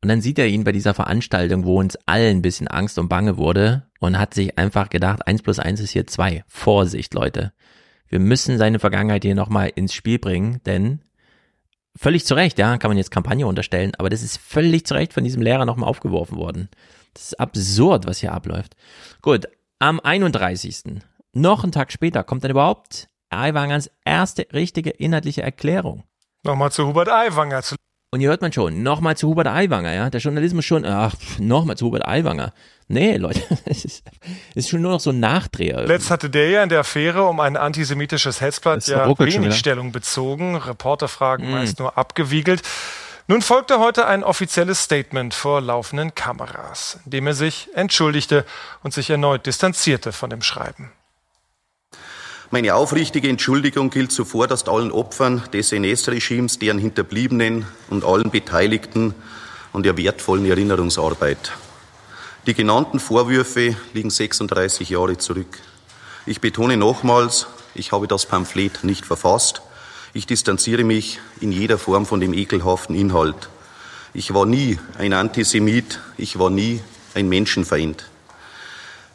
Und 0.01 0.09
dann 0.09 0.21
sieht 0.21 0.39
er 0.39 0.47
ihn 0.47 0.63
bei 0.63 0.71
dieser 0.71 0.93
Veranstaltung, 0.93 1.65
wo 1.65 1.79
uns 1.79 1.97
allen 2.05 2.37
ein 2.37 2.41
bisschen 2.41 2.67
Angst 2.67 2.99
und 2.99 3.09
Bange 3.09 3.37
wurde 3.37 3.87
und 3.99 4.19
hat 4.19 4.33
sich 4.33 4.57
einfach 4.57 4.89
gedacht, 4.89 5.25
eins 5.27 5.41
plus 5.41 5.59
eins 5.59 5.79
ist 5.79 5.91
hier 5.91 6.05
zwei. 6.05 6.43
Vorsicht, 6.47 7.13
Leute. 7.13 7.53
Wir 8.07 8.19
müssen 8.19 8.57
seine 8.57 8.79
Vergangenheit 8.79 9.23
hier 9.23 9.35
nochmal 9.35 9.71
ins 9.75 9.93
Spiel 9.93 10.19
bringen, 10.19 10.61
denn 10.65 11.01
völlig 11.95 12.25
zu 12.25 12.35
Recht, 12.35 12.59
ja, 12.59 12.77
kann 12.77 12.89
man 12.89 12.97
jetzt 12.97 13.11
Kampagne 13.11 13.47
unterstellen, 13.47 13.93
aber 13.97 14.09
das 14.09 14.23
ist 14.23 14.37
völlig 14.37 14.85
zu 14.85 14.93
Recht 14.93 15.13
von 15.13 15.23
diesem 15.23 15.41
Lehrer 15.41 15.65
nochmal 15.65 15.89
aufgeworfen 15.89 16.37
worden. 16.37 16.69
Das 17.17 17.29
ist 17.29 17.39
absurd, 17.39 18.05
was 18.05 18.19
hier 18.19 18.31
abläuft. 18.31 18.75
Gut, 19.23 19.47
am 19.79 19.99
31. 19.99 21.01
Noch 21.33 21.63
einen 21.63 21.71
Tag 21.71 21.91
später 21.91 22.23
kommt 22.23 22.43
dann 22.43 22.51
überhaupt 22.51 23.07
Aiwangers 23.31 23.89
erste 24.05 24.45
richtige 24.53 24.91
inhaltliche 24.91 25.41
Erklärung. 25.41 26.03
Nochmal 26.43 26.71
zu 26.71 26.85
Hubert 26.85 27.09
Aiwanger. 27.09 27.61
Und 28.13 28.19
hier 28.19 28.29
hört 28.29 28.41
man 28.41 28.53
schon, 28.53 28.83
nochmal 28.83 29.17
zu 29.17 29.29
Hubert 29.29 29.47
Aiwanger, 29.47 29.93
ja. 29.93 30.09
Der 30.11 30.21
Journalismus 30.21 30.63
schon, 30.63 30.85
ach, 30.85 31.15
nochmal 31.39 31.75
zu 31.75 31.87
Hubert 31.87 32.07
Aiwanger. 32.07 32.53
Nee, 32.87 33.17
Leute, 33.17 33.41
es 33.65 33.83
ist, 33.83 34.03
ist 34.53 34.69
schon 34.69 34.83
nur 34.83 34.91
noch 34.91 34.99
so 34.99 35.09
ein 35.09 35.19
Nachdreher. 35.19 35.87
Letzt 35.87 36.11
hatte 36.11 36.29
der 36.29 36.51
ja 36.51 36.63
in 36.63 36.69
der 36.69 36.81
Affäre 36.81 37.23
um 37.23 37.39
ein 37.39 37.57
antisemitisches 37.57 38.41
Hetzblatt 38.41 38.87
ja 38.87 39.07
wenig. 39.19 39.57
Stellung 39.57 39.91
bezogen, 39.91 40.55
Reporterfragen 40.55 41.47
Mm. 41.49 41.51
meist 41.51 41.79
nur 41.79 41.97
abgewiegelt. 41.97 42.61
Nun 43.29 43.41
folgte 43.41 43.79
heute 43.79 44.07
ein 44.07 44.23
offizielles 44.23 44.83
Statement 44.83 45.33
vor 45.33 45.59
laufenden 45.59 46.15
Kameras, 46.15 46.97
in 47.03 47.11
dem 47.11 47.27
er 47.27 47.33
sich 47.33 47.67
entschuldigte 47.73 48.45
und 48.83 48.93
sich 48.93 49.09
erneut 49.09 49.45
distanzierte 49.45 50.13
von 50.13 50.29
dem 50.29 50.41
Schreiben. 50.41 50.93
Meine 52.51 52.75
aufrichtige 52.75 53.27
Entschuldigung 53.27 53.89
gilt 53.89 54.13
zuvorderst 54.13 54.69
allen 54.69 54.93
Opfern 54.93 55.43
des 55.51 55.73
NS-Regimes, 55.73 56.59
deren 56.59 56.79
Hinterbliebenen 56.79 57.65
und 57.89 58.05
allen 58.05 58.31
Beteiligten 58.31 59.13
an 59.73 59.83
der 59.83 59.97
wertvollen 59.97 60.45
Erinnerungsarbeit. 60.45 61.51
Die 62.45 62.53
genannten 62.53 63.01
Vorwürfe 63.01 63.75
liegen 63.91 64.09
36 64.09 64.87
Jahre 64.87 65.17
zurück. 65.17 65.59
Ich 66.25 66.39
betone 66.39 66.77
nochmals, 66.77 67.47
ich 67.75 67.91
habe 67.91 68.07
das 68.07 68.25
Pamphlet 68.25 68.85
nicht 68.85 69.05
verfasst. 69.05 69.61
Ich 70.17 70.25
distanziere 70.25 70.83
mich 70.83 71.19
in 71.41 71.51
jeder 71.51 71.77
Form 71.77 72.07
von 72.07 72.19
dem 72.19 72.33
ekelhaften 72.33 72.95
Inhalt. 72.95 73.49
Ich 74.15 74.33
war 74.33 74.47
nie 74.47 74.79
ein 74.97 75.13
Antisemit, 75.13 75.99
ich 76.17 76.39
war 76.39 76.49
nie 76.49 76.79
ein 77.13 77.29
Menschenfeind. 77.29 78.09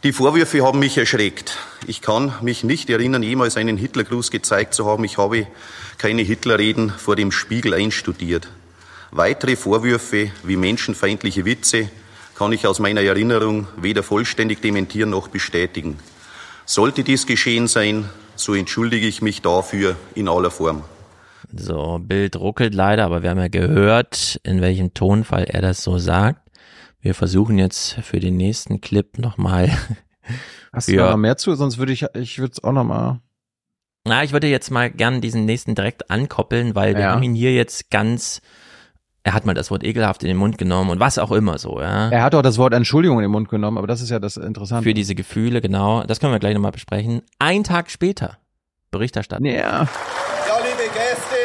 Die 0.04 0.12
Vorwürfe 0.12 0.64
haben 0.64 0.78
mich 0.78 0.96
erschreckt. 0.96 1.58
Ich 1.88 2.02
kann 2.02 2.32
mich 2.40 2.62
nicht 2.62 2.88
erinnern, 2.88 3.24
jemals 3.24 3.56
einen 3.56 3.78
Hitlergruß 3.78 4.30
gezeigt 4.30 4.74
zu 4.74 4.86
haben. 4.86 5.02
Ich 5.02 5.18
habe 5.18 5.48
keine 5.98 6.22
Hitlerreden 6.22 6.90
vor 6.90 7.16
dem 7.16 7.32
Spiegel 7.32 7.74
einstudiert. 7.74 8.46
Weitere 9.10 9.56
Vorwürfe 9.56 10.30
wie 10.44 10.56
menschenfeindliche 10.56 11.44
Witze 11.44 11.90
kann 12.36 12.52
ich 12.52 12.64
aus 12.64 12.78
meiner 12.78 13.02
Erinnerung 13.02 13.66
weder 13.76 14.04
vollständig 14.04 14.62
dementieren 14.62 15.10
noch 15.10 15.26
bestätigen. 15.26 15.98
Sollte 16.64 17.02
dies 17.02 17.26
geschehen 17.26 17.66
sein, 17.66 18.08
so 18.44 18.54
entschuldige 18.54 19.06
ich 19.06 19.22
mich 19.22 19.42
dafür 19.42 19.96
in 20.14 20.28
aller 20.28 20.50
Form. 20.50 20.82
So, 21.54 21.98
Bild 22.00 22.36
ruckelt 22.36 22.74
leider, 22.74 23.04
aber 23.04 23.22
wir 23.22 23.30
haben 23.30 23.38
ja 23.38 23.48
gehört, 23.48 24.40
in 24.42 24.60
welchem 24.60 24.94
Tonfall 24.94 25.44
er 25.44 25.60
das 25.60 25.82
so 25.82 25.98
sagt. 25.98 26.40
Wir 27.00 27.14
versuchen 27.14 27.58
jetzt 27.58 27.94
für 28.02 28.20
den 28.20 28.36
nächsten 28.36 28.80
Clip 28.80 29.18
nochmal. 29.18 29.70
Hast 30.72 30.88
du 30.88 30.96
da 30.96 31.16
mehr 31.16 31.36
zu? 31.36 31.54
Sonst 31.54 31.76
würde 31.78 31.92
ich, 31.92 32.06
ich 32.14 32.38
würde 32.38 32.52
es 32.52 32.64
auch 32.64 32.72
nochmal. 32.72 33.20
Na, 34.04 34.24
ich 34.24 34.32
würde 34.32 34.46
jetzt 34.46 34.70
mal 34.70 34.90
gern 34.90 35.20
diesen 35.20 35.44
nächsten 35.44 35.74
direkt 35.74 36.10
ankoppeln, 36.10 36.74
weil 36.74 36.94
wir 36.94 37.02
Ja. 37.02 37.10
haben 37.12 37.22
ihn 37.22 37.34
hier 37.34 37.52
jetzt 37.52 37.90
ganz, 37.90 38.40
er 39.24 39.34
hat 39.34 39.46
mal 39.46 39.54
das 39.54 39.70
Wort 39.70 39.84
ekelhaft 39.84 40.22
in 40.22 40.28
den 40.28 40.36
Mund 40.36 40.58
genommen 40.58 40.90
und 40.90 41.00
was 41.00 41.18
auch 41.18 41.30
immer 41.30 41.58
so, 41.58 41.80
ja. 41.80 42.08
Er 42.10 42.22
hat 42.22 42.34
auch 42.34 42.42
das 42.42 42.58
Wort 42.58 42.74
Entschuldigung 42.74 43.18
in 43.18 43.22
den 43.22 43.30
Mund 43.30 43.48
genommen, 43.48 43.78
aber 43.78 43.86
das 43.86 44.00
ist 44.00 44.10
ja 44.10 44.18
das 44.18 44.36
Interessante. 44.36 44.82
Für 44.82 44.94
diese 44.94 45.14
Gefühle, 45.14 45.60
genau. 45.60 46.02
Das 46.04 46.18
können 46.18 46.32
wir 46.32 46.40
gleich 46.40 46.54
nochmal 46.54 46.72
besprechen. 46.72 47.22
Ein 47.38 47.62
Tag 47.62 47.90
später, 47.90 48.38
Berichterstattung. 48.90 49.46
Ja. 49.46 49.52
Ja, 49.54 49.86
liebe 50.58 50.92
Gäste, 50.92 51.36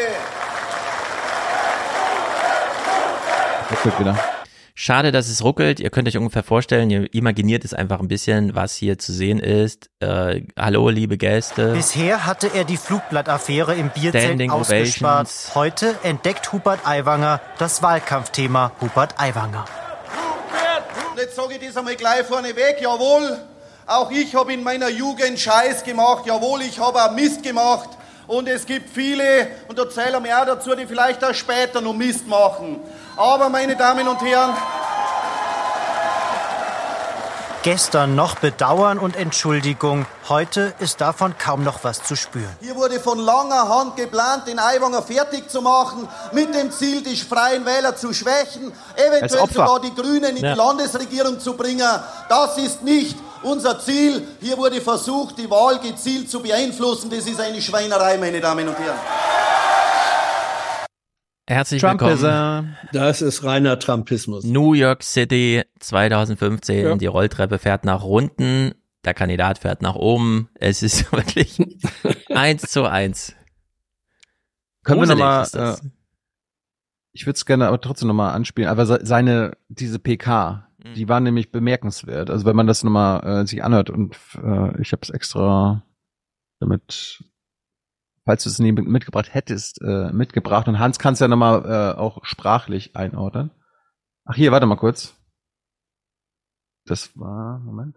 Ruckelt 3.70 4.00
wieder. 4.00 4.37
Schade, 4.80 5.12
dass 5.12 5.28
es 5.28 5.44
ruckelt. 5.44 5.80
Ihr 5.80 5.90
könnt 5.90 6.08
euch 6.08 6.18
ungefähr 6.18 6.44
vorstellen, 6.44 6.92
ihr 6.92 7.12
imaginiert 7.12 7.66
es 7.66 7.74
einfach 7.74 8.00
ein 8.00 8.08
bisschen, 8.08 8.54
was 8.54 8.76
hier 8.76 9.00
zu 9.00 9.12
sehen 9.12 9.40
ist. 9.40 9.90
Äh, 10.02 10.44
hallo, 10.56 10.90
liebe 10.90 11.18
Gäste. 11.18 11.74
Bisher 11.74 12.28
hatte 12.28 12.52
er 12.54 12.64
die 12.64 12.78
Flugblattaffäre 12.78 13.74
im 13.74 13.90
Bierzelt 13.90 14.24
Standing 14.24 14.52
ausgespart. 14.52 15.26
Ovations. 15.26 15.56
Heute 15.56 15.96
entdeckt 16.04 16.54
Hubert 16.54 16.86
Aiwanger 16.86 17.42
das 17.58 17.82
Wahlkampfthema 17.82 18.72
Hubert 18.80 19.20
Aiwanger. 19.20 19.66
jetzt 21.18 21.36
sage 21.36 21.56
ich 21.56 21.68
das 21.68 21.76
einmal 21.76 21.96
gleich 21.96 22.28
vorneweg, 22.28 22.80
jawohl, 22.80 23.36
auch 23.88 24.12
ich 24.12 24.36
habe 24.36 24.54
in 24.54 24.62
meiner 24.62 24.90
Jugend 24.90 25.40
Scheiß 25.40 25.86
gemacht, 25.86 26.28
jawohl, 26.28 26.62
ich 26.62 26.80
habe 26.80 27.02
auch 27.02 27.12
Mist 27.14 27.42
gemacht. 27.42 27.90
Und 28.28 28.48
es 28.48 28.64
gibt 28.66 28.92
viele, 28.92 29.48
und 29.70 29.80
da 29.80 29.90
zählen 29.90 30.24
wir 30.24 30.40
auch 30.40 30.46
dazu, 30.46 30.76
die 30.76 30.86
vielleicht 30.86 31.24
auch 31.24 31.34
später 31.34 31.82
noch 31.82 31.96
Mist 31.96 32.28
machen. 32.28 32.80
Aber, 33.18 33.50
meine 33.50 33.76
Damen 33.76 34.08
und 34.08 34.22
Herren, 34.22 34.54
Gestern 37.64 38.16
noch 38.16 38.36
Bedauern 38.36 38.98
und 38.98 39.18
Entschuldigung. 39.18 40.06
Heute 40.30 40.74
ist 40.80 41.02
davon 41.02 41.38
kaum 41.38 41.66
noch 41.66 41.84
was 41.84 42.02
zu 42.02 42.16
spüren. 42.16 42.56
hier 42.62 42.76
wurde 42.78 42.98
von 42.98 43.20
langer 43.20 43.68
Hand 43.68 43.98
geplant, 43.98 44.48
den 44.48 44.58
Aiwanger 44.58 45.02
fertig 45.02 45.50
zu 45.50 45.62
machen, 45.62 46.08
mit 46.32 46.56
dem 46.56 46.72
Ziel, 46.72 47.02
die 47.04 47.18
Freien 47.18 47.66
Wähler 47.66 47.94
zu 47.98 48.14
schwächen, 48.14 48.72
eventuell 48.96 49.50
sogar 49.52 49.82
die 49.82 49.94
Grünen 49.94 50.38
in 50.38 50.46
Ja. 50.46 50.54
die 50.54 50.58
Landesregierung 50.58 51.42
zu 51.42 51.58
bringen. 51.58 51.90
Das 52.30 52.58
ist 52.58 52.84
nicht 52.84 53.18
unser 53.44 53.78
Ziel. 53.82 54.26
Hier 54.40 54.58
wurde 54.58 54.80
versucht, 54.80 55.38
die 55.38 55.50
Wahl 55.50 55.80
gezielt 55.80 56.32
zu 56.32 56.40
beeinflussen. 56.42 57.10
Das 57.10 57.26
ist 57.26 57.42
eine 57.42 57.62
Schweinerei, 57.62 58.18
meine 58.18 58.40
Damen 58.40 58.66
und 58.66 58.80
Herren. 58.80 58.96
Herzlich 61.50 61.82
Trumpism. 61.82 62.24
willkommen. 62.24 62.78
Das 62.92 63.22
ist 63.22 63.44
reiner 63.44 63.80
Trumpismus. 63.80 64.44
New 64.44 64.74
York 64.74 65.02
City 65.04 65.64
2015. 65.80 66.86
Ja. 66.86 66.96
Die 66.96 67.06
Rolltreppe 67.06 67.58
fährt 67.58 67.86
nach 67.86 68.04
unten. 68.04 68.74
Der 69.06 69.14
Kandidat 69.14 69.60
fährt 69.60 69.82
nach 69.82 69.96
oben. 69.96 70.50
Es 70.56 70.84
ist 70.84 71.10
wirklich 71.14 71.58
eins 72.34 72.64
zu 72.64 72.84
eins. 72.86 73.34
Können 74.84 75.00
wir 75.02 75.08
nochmal, 75.08 75.48
äh, 75.54 75.76
ich 77.14 77.26
würde 77.26 77.36
es 77.38 77.46
gerne 77.46 77.68
aber 77.68 77.80
trotzdem 77.82 78.08
nochmal 78.10 78.34
anspielen, 78.34 78.70
aber 78.70 78.86
se- 78.86 79.00
seine, 79.04 79.58
diese 79.70 80.00
PK, 80.00 80.64
Mhm. 80.84 80.94
die 80.94 81.10
war 81.10 81.20
nämlich 81.20 81.52
bemerkenswert. 81.52 82.30
Also 82.30 82.46
wenn 82.46 82.56
man 82.56 82.68
das 82.68 82.84
nochmal 82.84 83.42
äh, 83.42 83.48
sich 83.48 83.64
anhört 83.64 83.90
und 83.90 84.16
äh, 84.36 84.80
ich 84.82 84.92
habe 84.92 85.02
es 85.02 85.10
extra 85.10 85.84
damit, 86.60 87.24
falls 88.28 88.44
du 88.44 88.50
es 88.50 88.60
nie 88.60 88.72
mit- 88.72 88.86
mitgebracht 88.88 89.34
hättest, 89.34 89.82
äh, 89.82 90.12
mitgebracht 90.12 90.68
und 90.68 90.78
Hans 90.78 91.00
kann 91.00 91.14
es 91.14 91.20
ja 91.20 91.28
nochmal 91.28 91.66
äh, 91.66 91.98
auch 91.98 92.24
sprachlich 92.26 92.96
einordnen. 92.96 93.50
Ach 94.26 94.36
hier, 94.36 94.52
warte 94.52 94.66
mal 94.68 94.76
kurz. 94.76 95.16
Das 96.86 97.18
war, 97.18 97.60
Moment. 97.60 97.96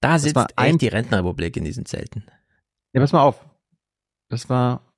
Da 0.00 0.14
Das 0.14 0.22
sitzt 0.22 0.36
war 0.36 0.46
ein- 0.56 0.70
echt 0.72 0.82
die 0.82 0.88
Rentenrepublik 0.88 1.56
in 1.56 1.64
diesen 1.64 1.84
Zelten. 1.86 2.24
Ja, 2.92 3.00
pass 3.00 3.12
mal 3.12 3.22
auf. 3.22 3.44
Das 4.28 4.48
war 4.48 4.94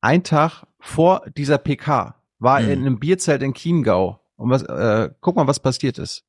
ein 0.00 0.22
Tag 0.24 0.66
vor 0.78 1.24
dieser 1.36 1.58
PK. 1.58 2.22
War 2.38 2.60
er 2.60 2.72
in 2.74 2.80
einem 2.80 2.98
Bierzelt 2.98 3.42
in 3.42 3.54
Chiemgau. 3.54 4.20
Und 4.36 4.50
was, 4.50 4.62
äh, 4.62 5.10
guck 5.20 5.36
mal, 5.36 5.46
was 5.46 5.60
passiert 5.60 5.98
ist. 5.98 6.24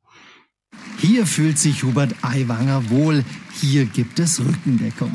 Hier 1.00 1.28
fühlt 1.28 1.60
sich 1.60 1.84
Hubert 1.84 2.14
Aiwanger 2.24 2.90
wohl. 2.90 3.24
Hier 3.62 3.86
gibt 3.86 4.18
es 4.20 4.40
Rückendeckung. 4.40 5.12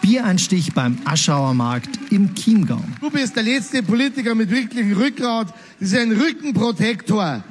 Biereinstich 0.00 0.72
beim 0.72 0.98
Aschauer 1.04 1.52
Markt 1.52 1.98
im 2.10 2.34
Chiemgau. 2.34 2.82
Du 3.00 3.10
bist 3.10 3.36
der 3.36 3.42
letzte 3.42 3.82
Politiker 3.82 4.34
mit 4.34 4.50
wirklichem 4.50 4.94
Rückgrat. 4.94 5.48
Das 5.78 5.92
ist 5.92 5.98
ein 5.98 6.12
Rückenprotektor. 6.12 7.44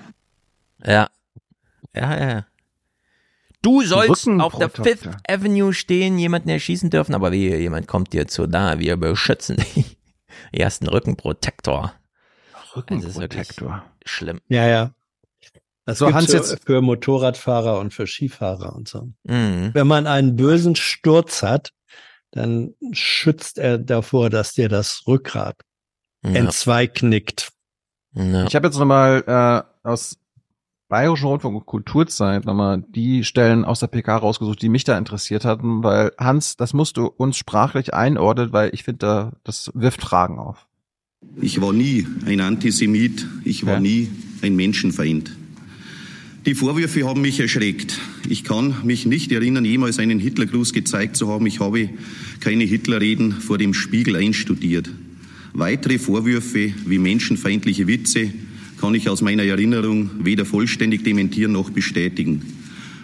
Ja. 0.84 1.10
Ja, 1.96 2.30
ja. 2.30 2.46
Du 3.62 3.84
sollst 3.84 4.28
auf 4.28 4.58
der. 4.58 4.70
Fifth 4.70 5.10
Avenue 5.28 5.74
stehen, 5.74 6.18
jemanden 6.18 6.50
erschießen 6.50 6.90
dürfen, 6.90 7.14
aber 7.14 7.32
wie 7.32 7.54
jemand 7.56 7.88
kommt 7.88 8.14
dir 8.14 8.28
zu 8.28 8.48
nahe, 8.48 8.80
wir 8.80 8.98
beschützen 8.98 9.58
dich. 9.58 9.98
Ersten 10.52 10.88
Rückenprotektor. 10.88 11.94
Rückenprotektor. 12.76 13.84
Schlimm. 14.06 14.40
Ja, 14.48 14.68
ja. 14.68 14.94
Das 15.88 16.00
So, 16.00 16.06
gibt's 16.08 16.16
Hans, 16.22 16.32
für, 16.32 16.38
jetzt- 16.38 16.66
für 16.66 16.82
Motorradfahrer 16.82 17.80
und 17.80 17.94
für 17.94 18.06
Skifahrer 18.08 18.76
und 18.76 18.88
so. 18.90 19.10
Mhm. 19.24 19.72
Wenn 19.74 19.88
man 19.88 20.06
einen 20.06 20.36
bösen 20.36 20.76
Sturz 20.76 21.42
hat, 21.44 21.72
dann 22.32 22.74
schützt 22.92 23.58
er 23.58 23.78
davor, 23.78 24.30
dass 24.30 24.52
dir 24.54 24.68
das 24.70 25.04
Rückgrat 25.08 25.56
Ja. 26.24 26.32
entzweiknickt. 26.32 27.52
Ich 28.14 28.56
habe 28.56 28.68
jetzt 28.68 28.78
nochmal 28.78 29.24
äh, 29.86 29.88
aus 29.88 30.18
Bayerischen 30.90 31.28
Rundfunk 31.28 31.56
und 31.58 31.66
Kulturzeit 31.66 32.46
nochmal 32.46 32.84
die 32.90 33.24
Stellen 33.24 33.64
aus 33.66 33.80
der 33.82 33.88
PK 33.88 34.18
rausgesucht, 34.18 34.62
die 34.62 34.70
mich 34.70 34.84
da 34.86 34.98
interessiert 34.98 35.46
hatten, 35.46 35.84
weil 35.84 36.12
Hans, 36.18 36.56
das 36.58 36.74
musst 36.74 36.98
du 36.98 37.06
uns 37.08 37.38
sprachlich 37.38 37.94
einordnen, 37.94 38.52
weil 38.54 38.74
ich 38.74 38.84
finde, 38.84 39.00
da, 39.00 39.32
das 39.44 39.70
wirft 39.74 40.02
Fragen 40.02 40.40
auf. 40.40 40.66
Ich 41.42 41.62
war 41.62 41.74
nie 41.74 42.08
ein 42.26 42.42
Antisemit, 42.42 43.26
ich 43.44 43.66
war 43.66 43.80
nie 43.80 44.10
ein 44.42 44.56
Menschenfeind. 44.56 45.32
Die 46.48 46.56
Vorwürfe 46.56 47.06
haben 47.06 47.20
mich 47.20 47.42
erschreckt. 47.42 48.00
Ich 48.30 48.46
kann 48.46 48.74
mich 48.86 49.06
nicht 49.06 49.34
erinnern, 49.34 49.66
jemals 49.66 50.00
einen 50.00 50.18
Hitlergruß 50.18 50.72
gezeigt 50.72 51.18
zu 51.18 51.28
haben. 51.28 51.46
Ich 51.46 51.60
habe 51.60 51.90
keine 52.40 52.64
Hitlerreden 52.64 53.34
vor 53.34 53.58
dem 53.58 53.74
Spiegel 53.74 54.16
einstudiert. 54.16 54.90
Weitere 55.52 56.00
Vorwürfe 56.00 56.74
wie 56.86 57.00
menschenfeindliche 57.00 57.88
Witze 57.88 58.32
kann 58.80 58.96
ich 58.96 59.10
aus 59.10 59.22
meiner 59.22 59.44
Erinnerung 59.44 60.10
weder 60.24 60.46
vollständig 60.46 61.04
dementieren 61.04 61.52
noch 61.52 61.70
bestätigen. 61.70 62.42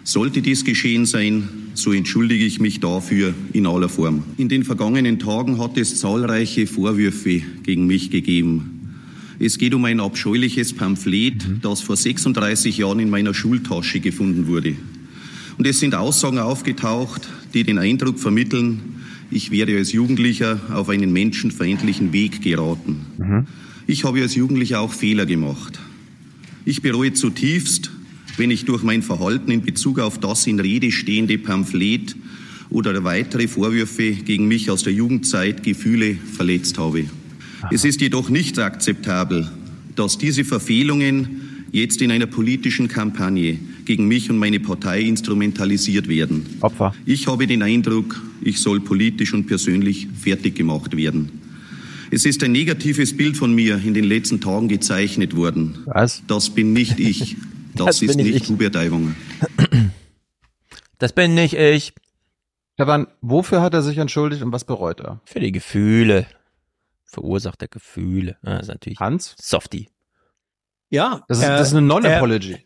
Sollte 0.05 0.41
dies 0.41 0.63
geschehen 0.63 1.05
sein, 1.05 1.49
so 1.73 1.91
entschuldige 1.91 2.45
ich 2.45 2.61
mich 2.61 2.79
dafür 2.79 3.33
in 3.51 3.65
aller 3.65 3.89
Form. 3.89 4.23
In 4.37 4.47
den 4.47 4.63
vergangenen 4.63 5.19
Tagen 5.19 5.57
hat 5.57 5.77
es 5.77 5.99
zahlreiche 5.99 6.65
Vorwürfe 6.65 7.41
gegen 7.63 7.87
mich 7.87 8.09
gegeben. 8.09 8.72
Es 9.39 9.57
geht 9.57 9.73
um 9.73 9.85
ein 9.85 9.99
abscheuliches 9.99 10.73
Pamphlet, 10.73 11.45
das 11.61 11.81
vor 11.81 11.97
36 11.97 12.77
Jahren 12.77 12.99
in 12.99 13.09
meiner 13.09 13.33
Schultasche 13.33 13.99
gefunden 13.99 14.47
wurde. 14.47 14.75
Und 15.57 15.67
es 15.67 15.79
sind 15.79 15.95
Aussagen 15.95 16.39
aufgetaucht, 16.39 17.27
die 17.53 17.63
den 17.63 17.77
Eindruck 17.77 18.19
vermitteln, 18.19 18.81
ich 19.31 19.49
wäre 19.49 19.75
als 19.77 19.91
Jugendlicher 19.91 20.59
auf 20.71 20.89
einen 20.89 21.11
menschenfeindlichen 21.11 22.13
Weg 22.13 22.41
geraten. 22.41 22.97
Mhm. 23.17 23.47
Ich 23.87 24.03
habe 24.03 24.21
als 24.21 24.35
Jugendlicher 24.35 24.79
auch 24.79 24.93
Fehler 24.93 25.25
gemacht. 25.25 25.79
Ich 26.65 26.81
bereue 26.81 27.13
zutiefst, 27.13 27.89
wenn 28.37 28.51
ich 28.51 28.65
durch 28.65 28.83
mein 28.83 29.01
Verhalten 29.01 29.51
in 29.51 29.63
Bezug 29.63 29.99
auf 29.99 30.19
das 30.19 30.45
in 30.47 30.59
Rede 30.59 30.91
stehende 30.91 31.37
Pamphlet 31.37 32.15
oder 32.69 33.03
weitere 33.03 33.47
Vorwürfe 33.47 34.11
gegen 34.11 34.47
mich 34.47 34.69
aus 34.69 34.83
der 34.83 34.93
Jugendzeit 34.93 35.63
Gefühle 35.63 36.15
verletzt 36.15 36.77
habe. 36.77 37.05
Es 37.71 37.85
ist 37.85 38.01
jedoch 38.01 38.29
nicht 38.29 38.59
akzeptabel, 38.59 39.49
dass 39.95 40.17
diese 40.17 40.43
Verfehlungen 40.43 41.65
jetzt 41.71 42.01
in 42.01 42.11
einer 42.11 42.27
politischen 42.27 42.87
Kampagne 42.87 43.57
gegen 43.85 44.07
mich 44.07 44.29
und 44.29 44.37
meine 44.37 44.59
Partei 44.59 45.01
instrumentalisiert 45.01 46.07
werden. 46.07 46.45
Opfer. 46.61 46.93
Ich 47.05 47.27
habe 47.27 47.47
den 47.47 47.63
Eindruck, 47.63 48.21
ich 48.41 48.59
soll 48.59 48.79
politisch 48.79 49.33
und 49.33 49.47
persönlich 49.47 50.07
fertig 50.19 50.55
gemacht 50.55 50.95
werden. 50.95 51.41
Es 52.11 52.25
ist 52.25 52.43
ein 52.43 52.51
negatives 52.51 53.17
Bild 53.17 53.37
von 53.37 53.55
mir 53.55 53.81
in 53.83 53.95
den 53.95 54.03
letzten 54.03 54.39
Tagen 54.39 54.67
gezeichnet 54.67 55.35
worden. 55.35 55.79
Was? 55.85 56.21
Das 56.27 56.49
bin 56.49 56.73
nicht 56.73 56.99
ich. 56.99 57.35
Das, 57.75 57.87
Das 57.87 58.01
ist 58.03 58.17
bin 58.17 58.27
nicht 58.27 58.43
ich. 58.43 58.49
Hubert 58.49 58.75
Aiwanger. 58.77 59.15
Das 60.99 61.11
bin 61.11 61.33
nicht 61.33 61.55
ich. 61.55 61.93
Stefan, 62.75 63.07
wofür 63.21 63.61
hat 63.63 63.73
er 63.73 63.81
sich 63.81 63.97
entschuldigt 63.97 64.43
und 64.43 64.51
was 64.51 64.63
bereut 64.63 64.99
er? 64.99 65.21
Für 65.25 65.39
die 65.39 65.51
Gefühle. 65.51 66.27
Verursachte 67.13 67.67
Gefühle. 67.67 68.37
Ah, 68.43 68.55
das 68.55 68.63
ist 68.63 68.67
natürlich 68.69 68.99
Hans? 68.99 69.35
Softie. 69.39 69.89
Ja. 70.89 71.23
Das 71.27 71.37
ist, 71.39 71.43
er- 71.43 71.57
das 71.57 71.67
ist 71.69 71.73
eine 71.75 71.85
Non-Apology. 71.87 72.57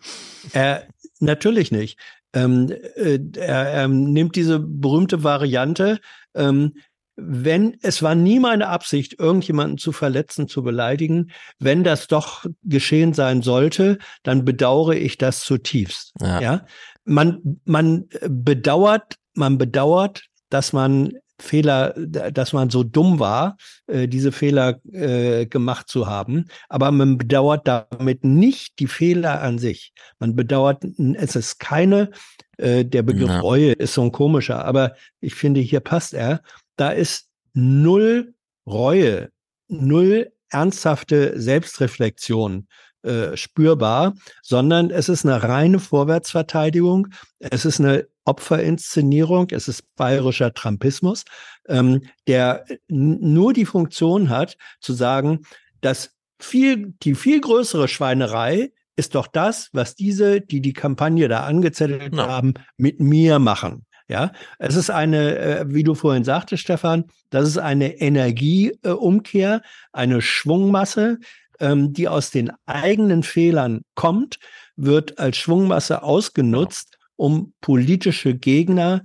Er, 0.54 0.88
natürlich 1.20 1.72
nicht. 1.72 2.00
Ähm, 2.34 2.70
äh, 2.96 3.20
er, 3.38 3.70
er 3.70 3.88
nimmt 3.88 4.36
diese 4.36 4.60
berühmte 4.60 5.24
Variante. 5.24 6.00
Ähm, 6.36 6.74
wenn 7.16 7.78
es 7.82 8.04
war 8.04 8.14
nie 8.14 8.40
meine 8.40 8.68
Absicht, 8.68 9.20
irgendjemanden 9.20 9.78
zu 9.80 9.92
verletzen, 9.92 10.48
zu 10.48 10.62
beleidigen. 10.62 11.32
Wenn 11.58 11.84
das 11.84 12.08
doch 12.08 12.46
geschehen 12.64 13.14
sein 13.14 13.42
sollte, 13.42 13.98
dann 14.24 14.46
bedauere 14.46 14.94
ich 14.96 15.18
das 15.18 15.40
zutiefst. 15.42 16.14
Ja. 16.22 16.40
ja? 16.42 16.66
Man, 17.06 17.60
man 17.66 18.06
bedauert, 18.28 19.16
man 19.34 19.58
bedauert, 19.58 20.26
dass 20.50 20.74
man 20.74 21.14
Fehler, 21.40 21.94
dass 21.98 22.54
man 22.54 22.70
so 22.70 22.84
dumm 22.84 23.20
war, 23.20 23.58
äh, 23.88 24.08
diese 24.08 24.32
Fehler 24.32 24.80
äh, 24.92 25.46
gemacht 25.46 25.88
zu 25.88 26.08
haben. 26.08 26.46
Aber 26.70 26.92
man 26.92 27.18
bedauert 27.18 27.68
damit 27.68 28.24
nicht 28.24 28.80
die 28.80 28.88
Fehler 28.88 29.42
an 29.42 29.60
sich. 29.60 29.94
Man 30.20 30.36
bedauert, 30.36 30.84
es 31.16 31.36
ist 31.36 31.60
keine, 31.60 32.12
äh, 32.58 32.84
der 32.84 33.04
Begriff 33.04 33.30
Ja. 33.30 33.40
Reue 33.40 33.74
ist 33.74 33.94
so 33.94 34.02
ein 34.02 34.12
komischer, 34.12 34.66
aber 34.66 34.94
ich 35.20 35.36
finde, 35.36 35.62
hier 35.62 35.80
passt 35.80 36.14
er. 36.14 36.42
Da 36.76 36.90
ist 36.90 37.30
null 37.54 38.34
Reue, 38.66 39.30
null 39.68 40.32
ernsthafte 40.50 41.40
Selbstreflexion 41.40 42.68
äh, 43.04 43.38
spürbar, 43.38 44.14
sondern 44.42 44.90
es 44.90 45.10
ist 45.10 45.26
eine 45.26 45.44
reine 45.44 45.80
Vorwärtsverteidigung, 45.80 47.08
es 47.40 47.66
ist 47.66 47.80
eine 47.80 48.08
Opferinszenierung, 48.26 49.48
es 49.52 49.68
ist 49.68 49.96
bayerischer 49.96 50.54
Trumpismus, 50.54 51.24
ähm, 51.68 52.02
der 52.28 52.66
nur 52.88 53.54
die 53.54 53.66
Funktion 53.66 54.30
hat, 54.30 54.58
zu 54.82 54.94
sagen, 54.94 55.42
dass 55.82 56.12
viel, 56.40 56.94
die 57.04 57.16
viel 57.16 57.42
größere 57.42 57.88
Schweinerei 57.88 58.72
ist 58.96 59.16
doch 59.16 59.28
das, 59.28 59.70
was 59.74 59.96
diese, 59.96 60.42
die 60.42 60.62
die 60.62 60.74
Kampagne 60.74 61.28
da 61.28 61.46
angezettelt 61.46 62.18
haben, 62.18 62.56
mit 62.78 63.00
mir 63.00 63.40
machen. 63.40 63.86
Ja, 64.10 64.32
es 64.58 64.76
ist 64.76 64.90
eine, 64.90 65.38
äh, 65.38 65.66
wie 65.68 65.84
du 65.84 65.94
vorhin 65.94 66.24
sagtest, 66.24 66.64
Stefan, 66.64 67.06
das 67.30 67.46
ist 67.46 67.58
eine 67.58 68.00
Energieumkehr, 68.00 68.92
äh, 68.92 68.96
Umkehr, 68.96 69.62
eine 69.92 70.22
Schwungmasse, 70.22 71.20
ähm, 71.60 71.94
die 71.94 72.08
aus 72.08 72.32
den 72.32 72.52
eigenen 72.66 73.24
Fehlern 73.24 73.82
kommt, 73.96 74.40
wird 74.76 75.20
als 75.20 75.38
Schwungmasse 75.38 76.04
ausgenutzt, 76.04 76.98
um 77.16 77.54
politische 77.62 78.36
Gegner 78.36 79.04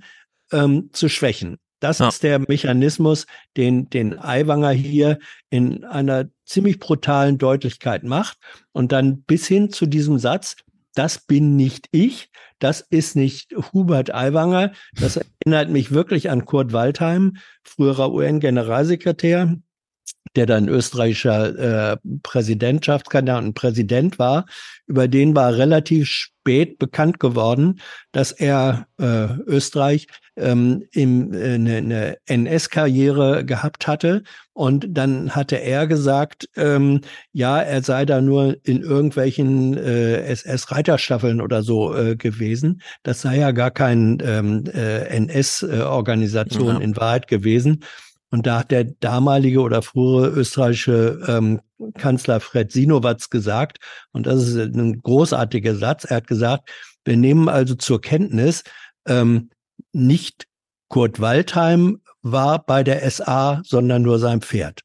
ähm, 0.51 0.89
zu 0.93 1.09
schwächen. 1.09 1.57
Das 1.79 1.99
ist 1.99 2.23
der 2.23 2.39
Mechanismus, 2.39 3.27
den, 3.57 3.89
den 3.89 4.17
Aiwanger 4.17 4.71
hier 4.71 5.19
in 5.49 5.83
einer 5.83 6.29
ziemlich 6.45 6.79
brutalen 6.79 7.37
Deutlichkeit 7.37 8.03
macht. 8.03 8.37
Und 8.71 8.93
dann 8.93 9.23
bis 9.23 9.47
hin 9.47 9.69
zu 9.69 9.85
diesem 9.85 10.17
Satz, 10.17 10.55
das 10.95 11.17
bin 11.17 11.57
nicht 11.57 11.89
ich, 11.91 12.29
das 12.59 12.79
ist 12.79 13.17
nicht 13.17 13.53
Hubert 13.73 14.15
Aiwanger. 14.15 14.71
Das 14.97 15.17
erinnert 15.17 15.71
mich 15.71 15.91
wirklich 15.91 16.29
an 16.29 16.45
Kurt 16.45 16.71
Waldheim, 16.71 17.35
früherer 17.63 18.13
UN-Generalsekretär, 18.13 19.57
der 20.35 20.45
dann 20.45 20.67
österreichischer 20.67 21.91
äh, 21.93 21.97
Präsidentschaftskandidat 22.23 23.43
und 23.43 23.53
Präsident 23.53 24.19
war. 24.19 24.45
Über 24.87 25.07
den 25.07 25.35
war 25.35 25.55
relativ 25.55 26.07
spät 26.07 26.79
bekannt 26.79 27.19
geworden, 27.19 27.79
dass 28.11 28.31
er 28.31 28.87
äh, 28.99 29.27
Österreich 29.45 30.07
ähm, 30.35 30.83
im, 30.91 31.33
äh, 31.33 31.53
eine, 31.53 31.77
eine 31.77 32.17
NS-Karriere 32.25 33.45
gehabt 33.45 33.87
hatte. 33.87 34.23
Und 34.53 34.87
dann 34.89 35.35
hatte 35.35 35.57
er 35.57 35.87
gesagt, 35.87 36.49
ähm, 36.55 37.01
ja, 37.31 37.61
er 37.61 37.81
sei 37.83 38.05
da 38.05 38.19
nur 38.21 38.57
in 38.63 38.81
irgendwelchen 38.81 39.77
äh, 39.77 40.21
SS-Reiterstaffeln 40.23 41.41
oder 41.41 41.63
so 41.63 41.95
äh, 41.95 42.15
gewesen. 42.15 42.81
Das 43.03 43.21
sei 43.21 43.37
ja 43.37 43.51
gar 43.51 43.71
kein 43.71 44.17
ähm, 44.23 44.63
äh, 44.73 45.05
NS-Organisation 45.17 46.75
Ja. 46.75 46.79
in 46.79 46.95
Wahrheit 46.97 47.27
gewesen. 47.27 47.83
Und 48.33 48.47
da 48.47 48.61
hat 48.61 48.71
der 48.71 48.85
damalige 48.85 49.61
oder 49.61 49.83
frühere 49.83 50.29
österreichische 50.29 51.23
ähm, 51.27 51.61
Kanzler 51.99 52.39
Fred 52.39 52.71
Sinowatz 52.71 53.29
gesagt, 53.29 53.77
und 54.11 54.25
das 54.25 54.47
ist 54.47 54.57
ein 54.57 55.03
großartiger 55.03 55.75
Satz, 55.75 56.05
er 56.05 56.17
hat 56.17 56.25
gesagt, 56.25 56.67
wir 57.05 57.15
nehmen 57.15 57.47
also 57.47 57.75
zur 57.75 58.01
Kenntnis, 58.01 58.63
ähm, 59.07 59.51
nicht 59.91 60.47
Kurt 60.89 61.19
Waldheim 61.19 62.01
war 62.23 62.65
bei 62.65 62.83
der 62.83 63.07
SA, 63.07 63.61
sondern 63.63 64.01
nur 64.01 64.17
sein 64.17 64.41
Pferd. 64.41 64.81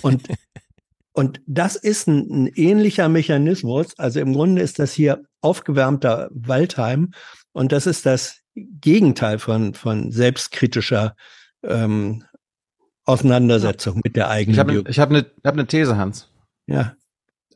Und, 0.00 0.28
und 1.12 1.42
das 1.46 1.76
ist 1.76 2.08
ein, 2.08 2.30
ein 2.30 2.46
ähnlicher 2.54 3.10
Mechanismus. 3.10 3.88
Also 3.98 4.20
im 4.20 4.32
Grunde 4.32 4.62
ist 4.62 4.78
das 4.78 4.94
hier 4.94 5.22
aufgewärmter 5.42 6.30
Waldheim 6.32 7.10
und 7.52 7.72
das 7.72 7.86
ist 7.86 8.06
das 8.06 8.40
Gegenteil 8.54 9.38
von, 9.38 9.74
von 9.74 10.12
selbstkritischer 10.12 11.14
ähm, 11.62 12.24
Auseinandersetzung 13.06 14.00
mit 14.04 14.16
der 14.16 14.28
eigenen 14.30 14.54
Ich 14.54 14.58
habe 14.58 14.72
Biografie. 14.72 14.90
ich 14.90 15.00
hab 15.00 15.10
eine 15.10 15.26
hab 15.44 15.56
ne 15.56 15.66
These, 15.66 15.96
Hans. 15.96 16.30
Ja. 16.66 16.94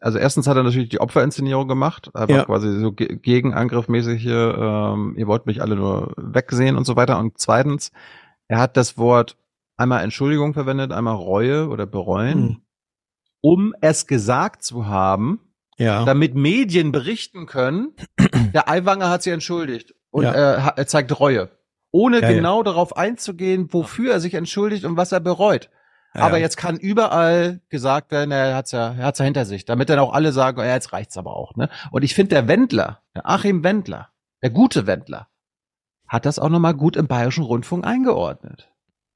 Also 0.00 0.18
erstens 0.18 0.46
hat 0.46 0.56
er 0.56 0.62
natürlich 0.62 0.88
die 0.88 1.00
Opferinszenierung 1.00 1.68
gemacht, 1.68 2.10
einfach 2.14 2.34
Ja. 2.36 2.44
quasi 2.44 2.78
so 2.80 2.92
ge 2.92 3.16
gegenangriffmäßig 3.16 4.22
hier, 4.22 4.56
ähm, 4.58 5.14
ihr 5.18 5.26
wollt 5.26 5.44
mich 5.46 5.60
alle 5.60 5.76
nur 5.76 6.14
wegsehen 6.16 6.76
und 6.76 6.86
so 6.86 6.96
weiter. 6.96 7.18
Und 7.18 7.38
zweitens, 7.38 7.92
er 8.48 8.58
hat 8.60 8.76
das 8.78 8.96
Wort 8.96 9.36
einmal 9.76 10.02
Entschuldigung 10.02 10.54
verwendet, 10.54 10.92
einmal 10.92 11.16
Reue 11.16 11.68
oder 11.68 11.84
bereuen, 11.86 12.38
Hm. 12.48 12.56
um 13.42 13.74
es 13.82 14.06
gesagt 14.06 14.62
zu 14.62 14.86
haben, 14.86 15.40
Ja. 15.76 16.04
damit 16.04 16.34
Medien 16.34 16.92
berichten 16.92 17.44
können, 17.46 17.92
der 18.54 18.68
Aiwanger 18.70 19.10
hat 19.10 19.22
sich 19.22 19.32
entschuldigt 19.32 19.94
und 20.10 20.24
Ja. 20.24 20.32
ha- 20.64 20.74
er 20.76 20.86
zeigt 20.86 21.18
Reue. 21.20 21.50
Ohne 21.92 22.20
Ja, 22.20 22.28
ja. 22.28 22.34
genau 22.34 22.62
darauf 22.62 22.96
einzugehen, 22.96 23.72
wofür 23.72 24.12
er 24.12 24.20
sich 24.20 24.34
entschuldigt 24.34 24.84
und 24.84 24.96
was 24.96 25.12
er 25.12 25.20
bereut. 25.20 25.70
Ja, 26.14 26.22
aber 26.22 26.38
ja. 26.38 26.42
jetzt 26.42 26.56
kann 26.56 26.76
überall 26.76 27.60
gesagt 27.68 28.10
werden, 28.10 28.32
er 28.32 28.56
hat's 28.56 28.72
ja, 28.72 28.94
er 28.94 29.04
hat's 29.06 29.20
ja 29.20 29.24
hinter 29.24 29.44
sich, 29.44 29.64
damit 29.64 29.90
dann 29.90 29.98
auch 30.00 30.12
alle 30.12 30.32
sagen, 30.32 30.58
ja, 30.58 30.74
jetzt 30.74 30.92
reicht's 30.92 31.16
aber 31.16 31.36
auch, 31.36 31.54
ne? 31.54 31.68
Und 31.92 32.02
ich 32.02 32.14
finde 32.14 32.30
der 32.30 32.48
Wendler, 32.48 33.00
der 33.14 33.28
Achim 33.28 33.62
Wendler, 33.62 34.08
der 34.42 34.50
gute 34.50 34.86
Wendler, 34.86 35.28
hat 36.08 36.26
das 36.26 36.40
auch 36.40 36.48
nochmal 36.48 36.74
gut 36.74 36.96
im 36.96 37.06
Bayerischen 37.06 37.44
Rundfunk 37.44 37.86
eingeordnet. 37.86 38.69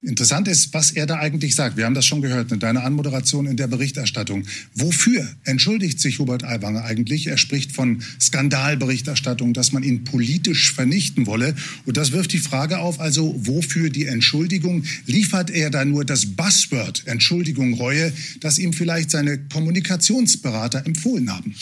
Interessant 0.06 0.48
ist, 0.48 0.74
was 0.74 0.92
er 0.92 1.06
da 1.06 1.18
eigentlich 1.18 1.54
sagt. 1.54 1.78
Wir 1.78 1.86
haben 1.86 1.94
das 1.94 2.04
schon 2.04 2.20
gehört 2.20 2.52
in 2.52 2.58
deiner 2.58 2.84
Anmoderation 2.84 3.46
in 3.46 3.56
der 3.56 3.68
Berichterstattung. 3.68 4.44
Wofür 4.74 5.26
entschuldigt 5.44 5.98
sich 5.98 6.18
Hubert 6.18 6.44
Aiwanger 6.44 6.84
eigentlich? 6.84 7.26
Er 7.26 7.38
spricht 7.38 7.72
von 7.72 8.02
Skandalberichterstattung, 8.20 9.54
dass 9.54 9.72
man 9.72 9.82
ihn 9.82 10.04
politisch 10.04 10.74
vernichten 10.74 11.26
wolle. 11.26 11.54
Und 11.86 11.96
das 11.96 12.12
wirft 12.12 12.34
die 12.34 12.38
Frage 12.38 12.80
auf, 12.80 13.00
also 13.00 13.34
wofür 13.38 13.88
die 13.88 14.04
Entschuldigung? 14.04 14.84
Liefert 15.06 15.48
er 15.50 15.70
da 15.70 15.86
nur 15.86 16.04
das 16.04 16.26
Buzzword 16.26 17.06
Entschuldigung, 17.06 17.72
Reue, 17.72 18.12
das 18.40 18.58
ihm 18.58 18.74
vielleicht 18.74 19.10
seine 19.10 19.38
Kommunikationsberater 19.38 20.84
empfohlen 20.84 21.32
haben? 21.32 21.54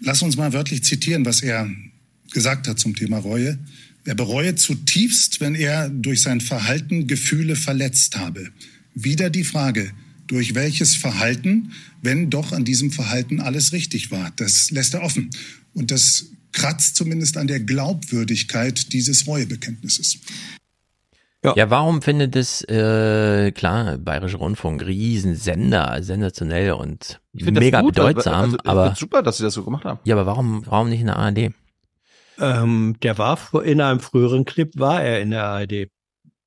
Lass 0.00 0.22
uns 0.22 0.36
mal 0.36 0.54
wörtlich 0.54 0.84
zitieren, 0.84 1.26
was 1.26 1.42
er 1.42 1.70
gesagt 2.32 2.66
hat 2.66 2.78
zum 2.78 2.96
Thema 2.96 3.18
Reue. 3.18 3.58
Er 4.06 4.14
bereue 4.14 4.54
zutiefst, 4.54 5.40
wenn 5.40 5.54
er 5.54 5.88
durch 5.88 6.22
sein 6.22 6.40
Verhalten 6.40 7.06
Gefühle 7.06 7.56
verletzt 7.56 8.16
habe. 8.16 8.50
Wieder 8.94 9.30
die 9.30 9.44
Frage, 9.44 9.92
durch 10.26 10.54
welches 10.54 10.94
Verhalten, 10.94 11.72
wenn 12.02 12.30
doch 12.30 12.52
an 12.52 12.64
diesem 12.64 12.90
Verhalten 12.90 13.40
alles 13.40 13.72
richtig 13.72 14.10
war. 14.10 14.30
Das 14.36 14.70
lässt 14.70 14.94
er 14.94 15.02
offen. 15.02 15.30
Und 15.72 15.90
das 15.90 16.26
kratzt 16.52 16.96
zumindest 16.96 17.36
an 17.36 17.46
der 17.46 17.60
Glaubwürdigkeit 17.60 18.92
dieses 18.92 19.26
Reuebekenntnisses. 19.26 20.18
Ja. 21.42 21.52
ja, 21.56 21.68
warum 21.68 22.00
findet 22.00 22.36
es, 22.36 22.62
äh, 22.68 23.52
klar, 23.52 23.98
Bayerische 23.98 24.38
Rundfunk, 24.38 24.84
Riesensender, 24.86 26.02
sensationell 26.02 26.72
und 26.72 27.20
mega 27.34 27.82
gut, 27.82 27.94
bedeutsam, 27.94 28.44
also, 28.44 28.58
aber. 28.64 28.94
super, 28.94 29.22
dass 29.22 29.36
sie 29.36 29.42
das 29.42 29.52
so 29.52 29.62
gemacht 29.62 29.84
haben. 29.84 30.00
Ja, 30.04 30.14
aber 30.14 30.24
warum, 30.24 30.62
warum 30.66 30.88
nicht 30.88 31.00
in 31.00 31.06
der 31.06 31.16
ARD? 31.16 31.52
Ähm, 32.40 32.96
der 33.02 33.18
war 33.18 33.38
in 33.64 33.80
einem 33.80 34.00
früheren 34.00 34.44
Clip, 34.44 34.70
war 34.76 35.02
er 35.02 35.20
in 35.20 35.30
der 35.30 35.44
ARD. 35.44 35.88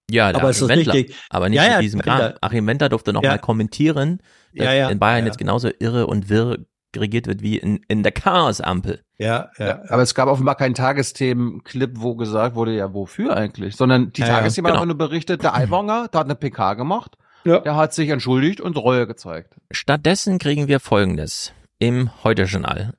Ja, 0.10 0.30
aber 0.30 0.50
ist 0.50 0.62
das 0.62 0.70
Wendler, 0.70 0.94
richtig? 0.94 1.16
Aber 1.30 1.50
nicht 1.50 1.58
ja, 1.58 1.66
ja, 1.66 1.76
in 1.76 1.82
diesem 1.82 2.02
Kram. 2.02 2.34
Achim 2.40 2.66
Wendler 2.66 2.90
durfte 2.90 3.12
noch 3.12 3.24
ja. 3.24 3.32
mal 3.32 3.40
kommentieren, 3.40 4.20
dass 4.56 4.66
ja, 4.66 4.74
ja, 4.74 4.90
in 4.90 5.00
Bayern 5.00 5.20
ja. 5.20 5.26
jetzt 5.28 5.38
genauso 5.38 5.70
irre 5.80 6.08
und 6.08 6.30
wirr 6.30 6.60
regiert 6.96 7.28
wird 7.28 7.42
wie 7.42 7.58
in, 7.58 7.82
in 7.88 8.04
der 8.04 8.12
Chaos-Ampel. 8.12 9.02
Ja, 9.18 9.52
ja, 9.58 9.82
Aber 9.90 10.02
es 10.02 10.16
gab 10.16 10.30
offenbar 10.30 10.56
keinen 10.56 10.74
Tagesthemen-Clip, 10.74 11.92
wo 11.96 12.16
gesagt 12.16 12.56
wurde, 12.56 12.76
ja, 12.76 12.94
wofür 12.94 13.36
eigentlich? 13.36 13.76
Sondern 13.76 14.12
die 14.14 14.22
ja, 14.22 14.28
Tagesthemen 14.28 14.70
genau. 14.70 14.82
haben 14.82 14.88
nur 14.88 14.98
berichtet, 14.98 15.44
der 15.44 15.54
Aiwanger, 15.54 16.08
der 16.08 16.20
hat 16.20 16.28
eine 16.28 16.36
PK 16.36 16.76
gemacht, 16.76 17.18
ja. 17.44 17.60
der 17.60 17.76
hat 17.76 17.94
sich 17.94 18.10
entschuldigt 18.10 18.62
und 18.62 18.78
Reue 18.78 19.06
gezeigt. 19.06 19.56
Stattdessen 19.72 20.40
kriegen 20.40 20.68
wir 20.68 20.80
Folgendes 20.80 21.52
im 21.80 22.10
Heute-Journal. 22.24 22.94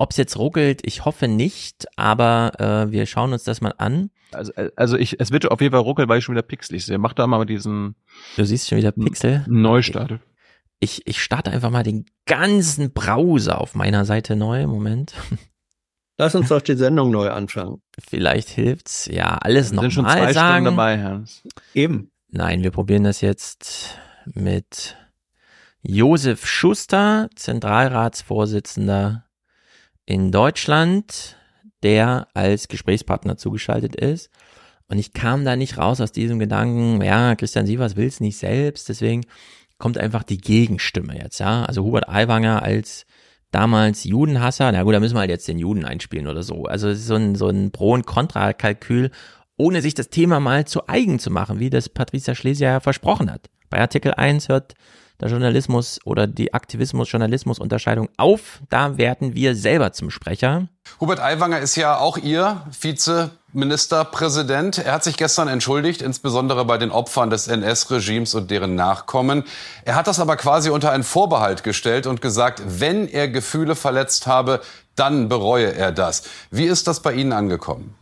Ob 0.00 0.12
es 0.12 0.16
jetzt 0.16 0.38
ruckelt, 0.38 0.80
ich 0.86 1.04
hoffe 1.04 1.28
nicht, 1.28 1.86
aber 1.94 2.52
äh, 2.58 2.90
wir 2.90 3.04
schauen 3.04 3.34
uns 3.34 3.44
das 3.44 3.60
mal 3.60 3.74
an. 3.76 4.08
Also, 4.32 4.50
äh, 4.54 4.70
also 4.74 4.96
ich, 4.96 5.20
es 5.20 5.30
wird 5.30 5.50
auf 5.50 5.60
jeden 5.60 5.72
Fall 5.72 5.82
ruckeln, 5.82 6.08
weil 6.08 6.20
ich 6.20 6.24
schon 6.24 6.34
wieder 6.34 6.42
pixelig 6.42 6.86
sehe. 6.86 6.96
Mach 6.96 7.12
da 7.12 7.26
mal 7.26 7.44
diesen. 7.44 7.96
Du 8.34 8.46
siehst 8.46 8.66
schon 8.66 8.78
wieder 8.78 8.92
Pixel. 8.92 9.44
Neustart. 9.46 10.18
Ich, 10.78 11.06
ich 11.06 11.22
starte 11.22 11.50
einfach 11.50 11.68
mal 11.68 11.82
den 11.82 12.06
ganzen 12.24 12.94
Browser 12.94 13.60
auf 13.60 13.74
meiner 13.74 14.06
Seite 14.06 14.36
neu. 14.36 14.66
Moment. 14.66 15.12
Lass 16.16 16.34
uns 16.34 16.48
doch 16.48 16.62
die 16.62 16.76
Sendung 16.76 17.10
neu 17.10 17.28
anfangen. 17.28 17.82
Vielleicht 17.98 18.48
hilft's. 18.48 19.04
Ja, 19.04 19.36
alles 19.36 19.70
noch 19.70 19.82
sind 19.82 19.90
schon 19.92 20.06
zwei 20.06 20.32
sagen. 20.32 20.64
Stunden 20.64 20.78
dabei, 20.78 21.02
Hans. 21.02 21.42
Eben. 21.74 22.10
Nein, 22.30 22.62
wir 22.62 22.70
probieren 22.70 23.04
das 23.04 23.20
jetzt 23.20 23.98
mit 24.24 24.96
Josef 25.82 26.46
Schuster, 26.46 27.28
Zentralratsvorsitzender 27.34 29.26
in 30.10 30.32
Deutschland, 30.32 31.36
der 31.84 32.26
als 32.34 32.66
Gesprächspartner 32.66 33.36
zugeschaltet 33.36 33.94
ist. 33.94 34.28
Und 34.88 34.98
ich 34.98 35.12
kam 35.12 35.44
da 35.44 35.54
nicht 35.54 35.78
raus 35.78 36.00
aus 36.00 36.10
diesem 36.10 36.40
Gedanken, 36.40 37.00
ja, 37.00 37.36
Christian 37.36 37.64
Sievers 37.64 37.94
will 37.94 38.08
es 38.08 38.18
nicht 38.18 38.36
selbst, 38.36 38.88
deswegen 38.88 39.24
kommt 39.78 39.98
einfach 39.98 40.24
die 40.24 40.38
Gegenstimme 40.38 41.16
jetzt, 41.16 41.38
ja. 41.38 41.64
Also 41.64 41.84
Hubert 41.84 42.08
Aiwanger 42.08 42.60
als 42.64 43.06
damals 43.52 44.02
Judenhasser, 44.02 44.72
na 44.72 44.82
gut, 44.82 44.94
da 44.94 45.00
müssen 45.00 45.14
wir 45.14 45.20
halt 45.20 45.30
jetzt 45.30 45.46
den 45.46 45.60
Juden 45.60 45.84
einspielen 45.84 46.26
oder 46.26 46.42
so. 46.42 46.64
Also 46.64 46.92
so 46.92 47.14
ein, 47.14 47.36
so 47.36 47.48
ein 47.48 47.70
Pro- 47.70 47.94
und 47.94 48.04
Kontra-Kalkül, 48.04 49.12
ohne 49.56 49.80
sich 49.80 49.94
das 49.94 50.10
Thema 50.10 50.40
mal 50.40 50.64
zu 50.64 50.88
eigen 50.88 51.20
zu 51.20 51.30
machen, 51.30 51.60
wie 51.60 51.70
das 51.70 51.88
Patricia 51.88 52.34
Schlesier 52.34 52.68
ja 52.68 52.80
versprochen 52.80 53.30
hat. 53.30 53.48
Bei 53.68 53.78
Artikel 53.78 54.12
1 54.12 54.48
hört 54.48 54.74
der 55.20 55.28
Journalismus 55.28 56.00
oder 56.04 56.26
die 56.26 56.54
Aktivismus-Journalismus-Unterscheidung 56.54 58.08
auf. 58.16 58.60
Da 58.68 58.98
werden 58.98 59.34
wir 59.34 59.54
selber 59.54 59.92
zum 59.92 60.10
Sprecher. 60.10 60.68
Hubert 61.00 61.20
Aiwanger 61.20 61.60
ist 61.60 61.76
ja 61.76 61.98
auch 61.98 62.16
Ihr 62.18 62.62
Vizeministerpräsident. 62.80 64.78
Er 64.78 64.92
hat 64.94 65.04
sich 65.04 65.16
gestern 65.16 65.48
entschuldigt, 65.48 66.02
insbesondere 66.02 66.64
bei 66.64 66.78
den 66.78 66.90
Opfern 66.90 67.30
des 67.30 67.48
NS-Regimes 67.48 68.34
und 68.34 68.50
deren 68.50 68.74
Nachkommen. 68.74 69.44
Er 69.84 69.94
hat 69.94 70.06
das 70.06 70.20
aber 70.20 70.36
quasi 70.36 70.70
unter 70.70 70.90
einen 70.90 71.04
Vorbehalt 71.04 71.62
gestellt 71.62 72.06
und 72.06 72.22
gesagt, 72.22 72.62
wenn 72.66 73.06
er 73.08 73.28
Gefühle 73.28 73.76
verletzt 73.76 74.26
habe, 74.26 74.60
dann 74.96 75.28
bereue 75.28 75.74
er 75.74 75.92
das. 75.92 76.24
Wie 76.50 76.66
ist 76.66 76.86
das 76.86 77.00
bei 77.00 77.12
Ihnen 77.12 77.32
angekommen? 77.32 77.94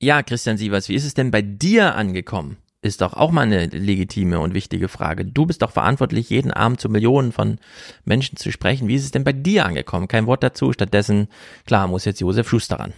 Ja, 0.00 0.22
Christian 0.22 0.56
Sievers, 0.56 0.88
wie 0.88 0.94
ist 0.94 1.04
es 1.04 1.14
denn 1.14 1.32
bei 1.32 1.42
dir 1.42 1.96
angekommen? 1.96 2.58
Ist 2.80 3.00
doch 3.00 3.14
auch 3.14 3.30
mal 3.30 3.42
eine 3.42 3.66
legitime 3.66 4.38
und 4.38 4.54
wichtige 4.54 4.88
Frage. 4.88 5.24
Du 5.24 5.46
bist 5.46 5.62
doch 5.62 5.72
verantwortlich, 5.72 6.30
jeden 6.30 6.52
Abend 6.52 6.80
zu 6.80 6.88
Millionen 6.88 7.32
von 7.32 7.58
Menschen 8.04 8.36
zu 8.36 8.52
sprechen. 8.52 8.88
Wie 8.88 8.94
ist 8.94 9.04
es 9.04 9.10
denn 9.10 9.24
bei 9.24 9.32
dir 9.32 9.66
angekommen? 9.66 10.08
Kein 10.08 10.26
Wort 10.26 10.42
dazu. 10.42 10.72
Stattdessen, 10.72 11.28
klar, 11.66 11.88
muss 11.88 12.04
jetzt 12.04 12.20
Josef 12.20 12.48
Schuster 12.48 12.78
ran. 12.78 12.92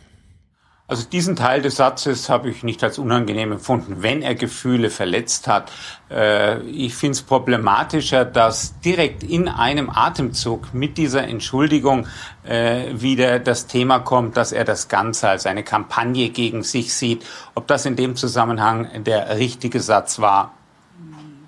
Also 0.90 1.04
diesen 1.08 1.36
Teil 1.36 1.62
des 1.62 1.76
Satzes 1.76 2.28
habe 2.28 2.50
ich 2.50 2.64
nicht 2.64 2.82
als 2.82 2.98
unangenehm 2.98 3.52
empfunden, 3.52 4.02
wenn 4.02 4.22
er 4.22 4.34
Gefühle 4.34 4.90
verletzt 4.90 5.46
hat. 5.46 5.70
Äh, 6.10 6.62
ich 6.62 6.96
finde 6.96 7.12
es 7.12 7.22
problematischer, 7.22 8.24
dass 8.24 8.80
direkt 8.80 9.22
in 9.22 9.46
einem 9.46 9.88
Atemzug 9.88 10.74
mit 10.74 10.98
dieser 10.98 11.28
Entschuldigung 11.28 12.08
äh, 12.42 12.86
wieder 12.92 13.38
das 13.38 13.68
Thema 13.68 14.00
kommt, 14.00 14.36
dass 14.36 14.50
er 14.50 14.64
das 14.64 14.88
Ganze 14.88 15.28
als 15.28 15.46
eine 15.46 15.62
Kampagne 15.62 16.30
gegen 16.30 16.64
sich 16.64 16.92
sieht. 16.92 17.24
Ob 17.54 17.68
das 17.68 17.86
in 17.86 17.94
dem 17.94 18.16
Zusammenhang 18.16 19.04
der 19.04 19.38
richtige 19.38 19.78
Satz 19.78 20.18
war, 20.18 20.54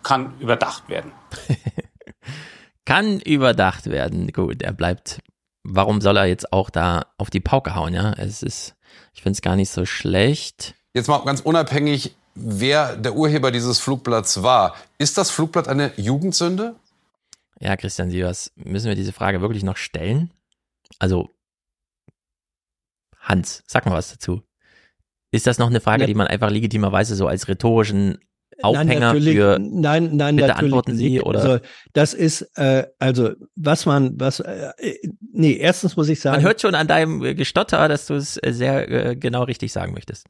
kann 0.04 0.34
überdacht 0.38 0.88
werden. 0.88 1.10
kann 2.84 3.18
überdacht 3.18 3.90
werden. 3.90 4.28
Gut, 4.32 4.62
er 4.62 4.72
bleibt. 4.72 5.20
Warum 5.64 6.00
soll 6.00 6.16
er 6.16 6.26
jetzt 6.26 6.52
auch 6.52 6.70
da 6.70 7.06
auf 7.18 7.28
die 7.28 7.40
Pauke 7.40 7.74
hauen? 7.74 7.92
Ja, 7.92 8.12
es 8.12 8.44
ist 8.44 8.76
ich 9.22 9.24
finde 9.24 9.36
es 9.36 9.42
gar 9.42 9.54
nicht 9.54 9.70
so 9.70 9.86
schlecht. 9.86 10.74
Jetzt 10.94 11.06
mal 11.06 11.24
ganz 11.24 11.42
unabhängig, 11.42 12.16
wer 12.34 12.96
der 12.96 13.14
Urheber 13.14 13.52
dieses 13.52 13.78
Flugblatts 13.78 14.42
war. 14.42 14.74
Ist 14.98 15.16
das 15.16 15.30
Flugblatt 15.30 15.68
eine 15.68 15.92
Jugendsünde? 15.96 16.74
Ja, 17.60 17.76
Christian 17.76 18.10
Sievers, 18.10 18.50
müssen 18.56 18.88
wir 18.88 18.96
diese 18.96 19.12
Frage 19.12 19.40
wirklich 19.40 19.62
noch 19.62 19.76
stellen? 19.76 20.32
Also, 20.98 21.30
Hans, 23.20 23.62
sag 23.68 23.86
mal 23.86 23.92
was 23.92 24.10
dazu. 24.10 24.42
Ist 25.30 25.46
das 25.46 25.58
noch 25.58 25.70
eine 25.70 25.80
Frage, 25.80 26.02
ja. 26.02 26.06
die 26.08 26.14
man 26.14 26.26
einfach 26.26 26.50
legitimerweise 26.50 27.14
so 27.14 27.28
als 27.28 27.46
rhetorischen 27.46 28.18
Aufhänger 28.62 29.14
nein, 29.14 29.22
für 29.22 29.58
nein, 29.58 30.16
nein, 30.16 30.36
bitte 30.36 30.56
antworten 30.56 30.96
Sie 30.96 31.20
oder 31.20 31.42
also, 31.42 31.58
das 31.92 32.14
ist 32.14 32.42
äh, 32.56 32.86
also 32.98 33.30
was 33.56 33.86
man 33.86 34.18
was 34.20 34.40
äh, 34.40 34.72
nee 35.32 35.56
erstens 35.56 35.96
muss 35.96 36.08
ich 36.08 36.20
sagen 36.20 36.36
man 36.36 36.44
hört 36.44 36.60
schon 36.60 36.74
an 36.74 36.86
deinem 36.86 37.20
Gestotter 37.36 37.88
dass 37.88 38.06
du 38.06 38.14
es 38.14 38.36
äh, 38.42 38.52
sehr 38.52 38.90
äh, 38.90 39.16
genau 39.16 39.44
richtig 39.44 39.72
sagen 39.72 39.92
möchtest. 39.94 40.26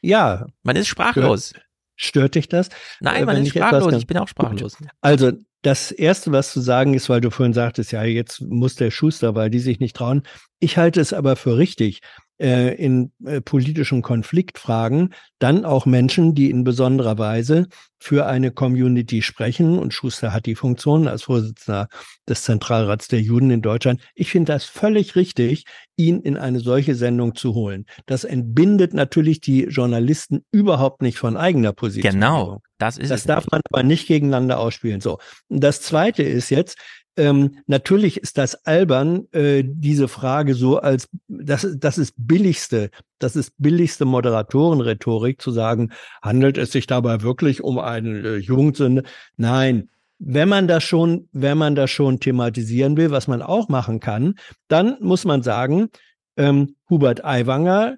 Ja. 0.00 0.46
Man 0.62 0.76
ist 0.76 0.88
sprachlos. 0.88 1.48
stört, 1.48 1.64
stört 1.96 2.34
dich 2.34 2.48
das? 2.48 2.68
Nein 3.00 3.22
äh, 3.22 3.26
man 3.26 3.42
ist 3.42 3.50
sprachlos. 3.50 3.94
ich 3.94 4.06
bin 4.06 4.18
auch 4.18 4.28
sprachlos. 4.28 4.76
also 5.00 5.32
das 5.62 5.92
erste 5.92 6.32
was 6.32 6.52
zu 6.52 6.60
sagen 6.60 6.94
ist 6.94 7.08
weil 7.08 7.20
du 7.20 7.30
vorhin 7.30 7.52
sagtest 7.52 7.92
ja 7.92 8.02
jetzt 8.02 8.40
muss 8.40 8.74
der 8.74 8.90
Schuster 8.90 9.34
weil 9.34 9.50
die 9.50 9.60
sich 9.60 9.78
nicht 9.78 9.96
trauen. 9.96 10.22
Ich 10.58 10.76
halte 10.76 11.00
es 11.00 11.12
aber 11.12 11.36
für 11.36 11.56
richtig 11.56 12.00
äh, 12.42 12.74
in 12.74 13.12
äh, 13.24 13.40
politischen 13.40 14.02
Konfliktfragen 14.02 15.14
dann 15.38 15.64
auch 15.64 15.86
Menschen, 15.86 16.34
die 16.34 16.50
in 16.50 16.64
besonderer 16.64 17.16
Weise 17.16 17.68
für 18.00 18.26
eine 18.26 18.50
Community 18.50 19.22
sprechen. 19.22 19.78
Und 19.78 19.94
Schuster 19.94 20.32
hat 20.32 20.46
die 20.46 20.56
Funktion 20.56 21.06
als 21.06 21.22
Vorsitzender 21.22 21.86
des 22.28 22.42
Zentralrats 22.42 23.06
der 23.06 23.20
Juden 23.20 23.50
in 23.50 23.62
Deutschland. 23.62 24.00
Ich 24.14 24.30
finde 24.30 24.52
das 24.52 24.64
völlig 24.64 25.14
richtig, 25.14 25.64
ihn 25.96 26.20
in 26.20 26.36
eine 26.36 26.58
solche 26.58 26.96
Sendung 26.96 27.36
zu 27.36 27.54
holen. 27.54 27.86
Das 28.06 28.24
entbindet 28.24 28.92
natürlich 28.92 29.40
die 29.40 29.64
Journalisten 29.64 30.44
überhaupt 30.50 31.00
nicht 31.00 31.18
von 31.18 31.36
eigener 31.36 31.72
Position. 31.72 32.12
Genau, 32.12 32.60
das 32.78 32.98
ist 32.98 33.12
Das 33.12 33.20
es 33.20 33.26
darf 33.26 33.44
nicht. 33.44 33.52
man 33.52 33.60
aber 33.70 33.82
nicht 33.84 34.08
gegeneinander 34.08 34.58
ausspielen. 34.58 35.00
So. 35.00 35.18
Und 35.48 35.62
das 35.62 35.80
zweite 35.80 36.24
ist 36.24 36.50
jetzt, 36.50 36.76
ähm, 37.16 37.58
natürlich 37.66 38.18
ist 38.18 38.38
das 38.38 38.66
albern, 38.66 39.26
äh, 39.32 39.62
diese 39.66 40.08
Frage 40.08 40.54
so 40.54 40.78
als, 40.78 41.08
das, 41.28 41.66
das 41.76 41.98
ist 41.98 42.14
billigste, 42.16 42.90
das 43.18 43.36
ist 43.36 43.52
billigste 43.58 44.04
Moderatorenrhetorik 44.04 45.40
zu 45.40 45.50
sagen, 45.50 45.92
handelt 46.22 46.58
es 46.58 46.72
sich 46.72 46.86
dabei 46.86 47.22
wirklich 47.22 47.62
um 47.62 47.78
eine 47.78 48.18
äh, 48.18 48.36
Jugendsünde? 48.36 49.02
Nein. 49.36 49.88
Wenn 50.24 50.48
man 50.48 50.68
das 50.68 50.84
schon, 50.84 51.28
wenn 51.32 51.58
man 51.58 51.74
das 51.74 51.90
schon 51.90 52.20
thematisieren 52.20 52.96
will, 52.96 53.10
was 53.10 53.26
man 53.26 53.42
auch 53.42 53.68
machen 53.68 53.98
kann, 53.98 54.36
dann 54.68 54.96
muss 55.00 55.24
man 55.24 55.42
sagen, 55.42 55.88
ähm, 56.36 56.76
Hubert 56.88 57.24
Aiwanger 57.24 57.96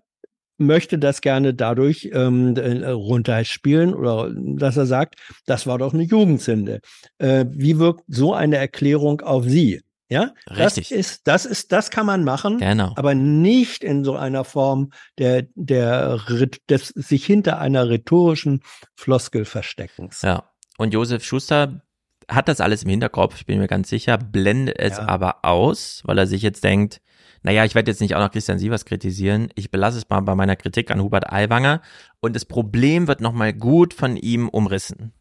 möchte 0.58 0.98
das 0.98 1.20
gerne 1.20 1.54
dadurch 1.54 2.10
ähm, 2.12 2.56
äh, 2.56 2.86
runterspielen 2.88 3.94
oder 3.94 4.30
dass 4.34 4.76
er 4.76 4.86
sagt, 4.86 5.16
das 5.46 5.66
war 5.66 5.78
doch 5.78 5.94
eine 5.94 6.04
Jugendsünde. 6.04 6.80
Äh, 7.18 7.46
wie 7.48 7.78
wirkt 7.78 8.04
so 8.08 8.34
eine 8.34 8.56
Erklärung 8.56 9.20
auf 9.20 9.44
Sie? 9.44 9.80
Ja, 10.10 10.32
Richtig. 10.50 10.90
das 10.90 10.98
ist, 10.98 11.26
das 11.26 11.46
ist, 11.46 11.72
das 11.72 11.90
kann 11.90 12.04
man 12.04 12.24
machen, 12.24 12.58
genau. 12.58 12.92
aber 12.96 13.14
nicht 13.14 13.82
in 13.82 14.04
so 14.04 14.14
einer 14.16 14.44
Form 14.44 14.92
der, 15.18 15.46
der, 15.54 16.20
des 16.68 16.88
sich 16.88 17.24
hinter 17.24 17.58
einer 17.58 17.88
rhetorischen 17.88 18.60
Floskel 18.94 19.46
versteckens. 19.46 20.22
Ja. 20.22 20.50
Und 20.76 20.92
Josef 20.92 21.24
Schuster 21.24 21.82
hat 22.28 22.48
das 22.48 22.60
alles 22.60 22.82
im 22.82 22.90
Hinterkopf, 22.90 23.36
ich 23.36 23.46
bin 23.46 23.58
mir 23.58 23.66
ganz 23.66 23.88
sicher, 23.88 24.18
blendet 24.18 24.78
es 24.78 24.98
ja. 24.98 25.08
aber 25.08 25.44
aus, 25.44 26.02
weil 26.04 26.18
er 26.18 26.26
sich 26.26 26.42
jetzt 26.42 26.64
denkt, 26.64 27.00
naja, 27.44 27.64
ich 27.66 27.74
werde 27.74 27.90
jetzt 27.90 28.00
nicht 28.00 28.16
auch 28.16 28.20
noch 28.20 28.30
Christian 28.30 28.58
Sievers 28.58 28.86
kritisieren. 28.86 29.50
Ich 29.54 29.70
belasse 29.70 29.98
es 29.98 30.08
mal 30.08 30.20
bei 30.20 30.34
meiner 30.34 30.56
Kritik 30.56 30.90
an 30.90 31.02
Hubert 31.02 31.30
Aiwanger. 31.30 31.82
Und 32.20 32.34
das 32.34 32.46
Problem 32.46 33.06
wird 33.06 33.20
nochmal 33.20 33.52
gut 33.52 33.92
von 33.92 34.16
ihm 34.16 34.48
umrissen. 34.48 35.12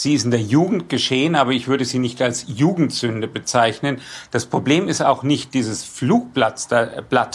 Sie 0.00 0.14
ist 0.14 0.24
in 0.24 0.30
der 0.30 0.40
Jugend 0.40 0.88
geschehen, 0.88 1.36
aber 1.36 1.50
ich 1.50 1.68
würde 1.68 1.84
sie 1.84 1.98
nicht 1.98 2.22
als 2.22 2.46
Jugendsünde 2.48 3.28
bezeichnen. 3.28 4.00
Das 4.30 4.46
Problem 4.46 4.88
ist 4.88 5.02
auch 5.02 5.22
nicht 5.22 5.52
dieses 5.52 5.84
Flugblatt, 5.84 6.68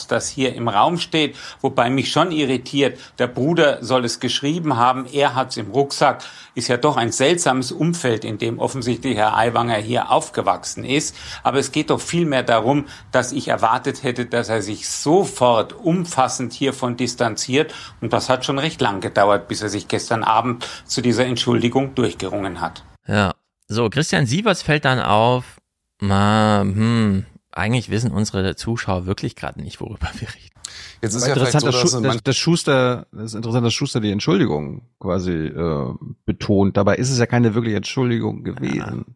das 0.09 0.29
hier 0.29 0.55
im 0.55 0.67
Raum 0.67 0.97
steht, 0.97 1.35
wobei 1.61 1.91
mich 1.91 2.11
schon 2.11 2.31
irritiert, 2.31 2.97
der 3.19 3.27
Bruder 3.27 3.83
soll 3.83 4.03
es 4.03 4.19
geschrieben 4.19 4.77
haben, 4.77 5.05
er 5.13 5.35
hat 5.35 5.51
es 5.51 5.57
im 5.57 5.69
Rucksack. 5.69 6.23
Ist 6.55 6.69
ja 6.69 6.77
doch 6.77 6.97
ein 6.97 7.11
seltsames 7.11 7.71
Umfeld, 7.71 8.25
in 8.25 8.39
dem 8.39 8.57
offensichtlich 8.57 9.15
Herr 9.15 9.37
Aiwanger 9.37 9.75
hier 9.75 10.09
aufgewachsen 10.09 10.85
ist. 10.85 11.15
Aber 11.43 11.59
es 11.59 11.71
geht 11.71 11.91
doch 11.91 11.99
vielmehr 12.01 12.43
darum, 12.43 12.85
dass 13.11 13.31
ich 13.31 13.49
erwartet 13.49 14.01
hätte, 14.01 14.25
dass 14.25 14.49
er 14.49 14.63
sich 14.63 14.89
sofort 14.89 15.73
umfassend 15.73 16.53
hiervon 16.53 16.97
distanziert. 16.97 17.75
Und 18.01 18.11
das 18.13 18.29
hat 18.29 18.43
schon 18.43 18.57
recht 18.57 18.81
lang 18.81 19.01
gedauert, 19.01 19.49
bis 19.49 19.61
er 19.61 19.69
sich 19.69 19.87
gestern 19.87 20.23
Abend 20.23 20.65
zu 20.85 21.01
dieser 21.01 21.25
Entschuldigung 21.25 21.93
durchgerungen 21.93 22.54
hat. 22.61 22.83
Ja. 23.07 23.33
So, 23.67 23.89
Christian 23.89 24.25
Sievers 24.25 24.61
fällt 24.61 24.85
dann 24.85 24.99
auf, 24.99 25.59
na, 25.99 26.61
hm, 26.61 27.25
eigentlich 27.51 27.89
wissen 27.89 28.11
unsere 28.11 28.55
Zuschauer 28.55 29.05
wirklich 29.05 29.35
gerade 29.35 29.61
nicht, 29.61 29.81
worüber 29.81 30.09
wir 30.19 30.27
reden. 30.27 30.55
Jetzt 31.01 31.15
ist 31.15 31.27
ja 31.27 31.33
interessant, 31.33 31.63
so, 31.63 31.71
dass, 31.71 31.91
dass, 31.91 32.01
dass, 32.01 32.23
dass, 32.23 32.37
Schuster, 32.37 33.07
das 33.11 33.25
ist 33.25 33.35
interessant, 33.35 33.65
dass 33.65 33.73
Schuster 33.73 34.01
die 34.01 34.11
Entschuldigung 34.11 34.81
quasi 34.99 35.31
äh, 35.31 35.93
betont. 36.25 36.77
Dabei 36.77 36.95
ist 36.95 37.11
es 37.11 37.19
ja 37.19 37.25
keine 37.25 37.55
wirkliche 37.55 37.77
Entschuldigung 37.77 38.43
gewesen. 38.43 39.15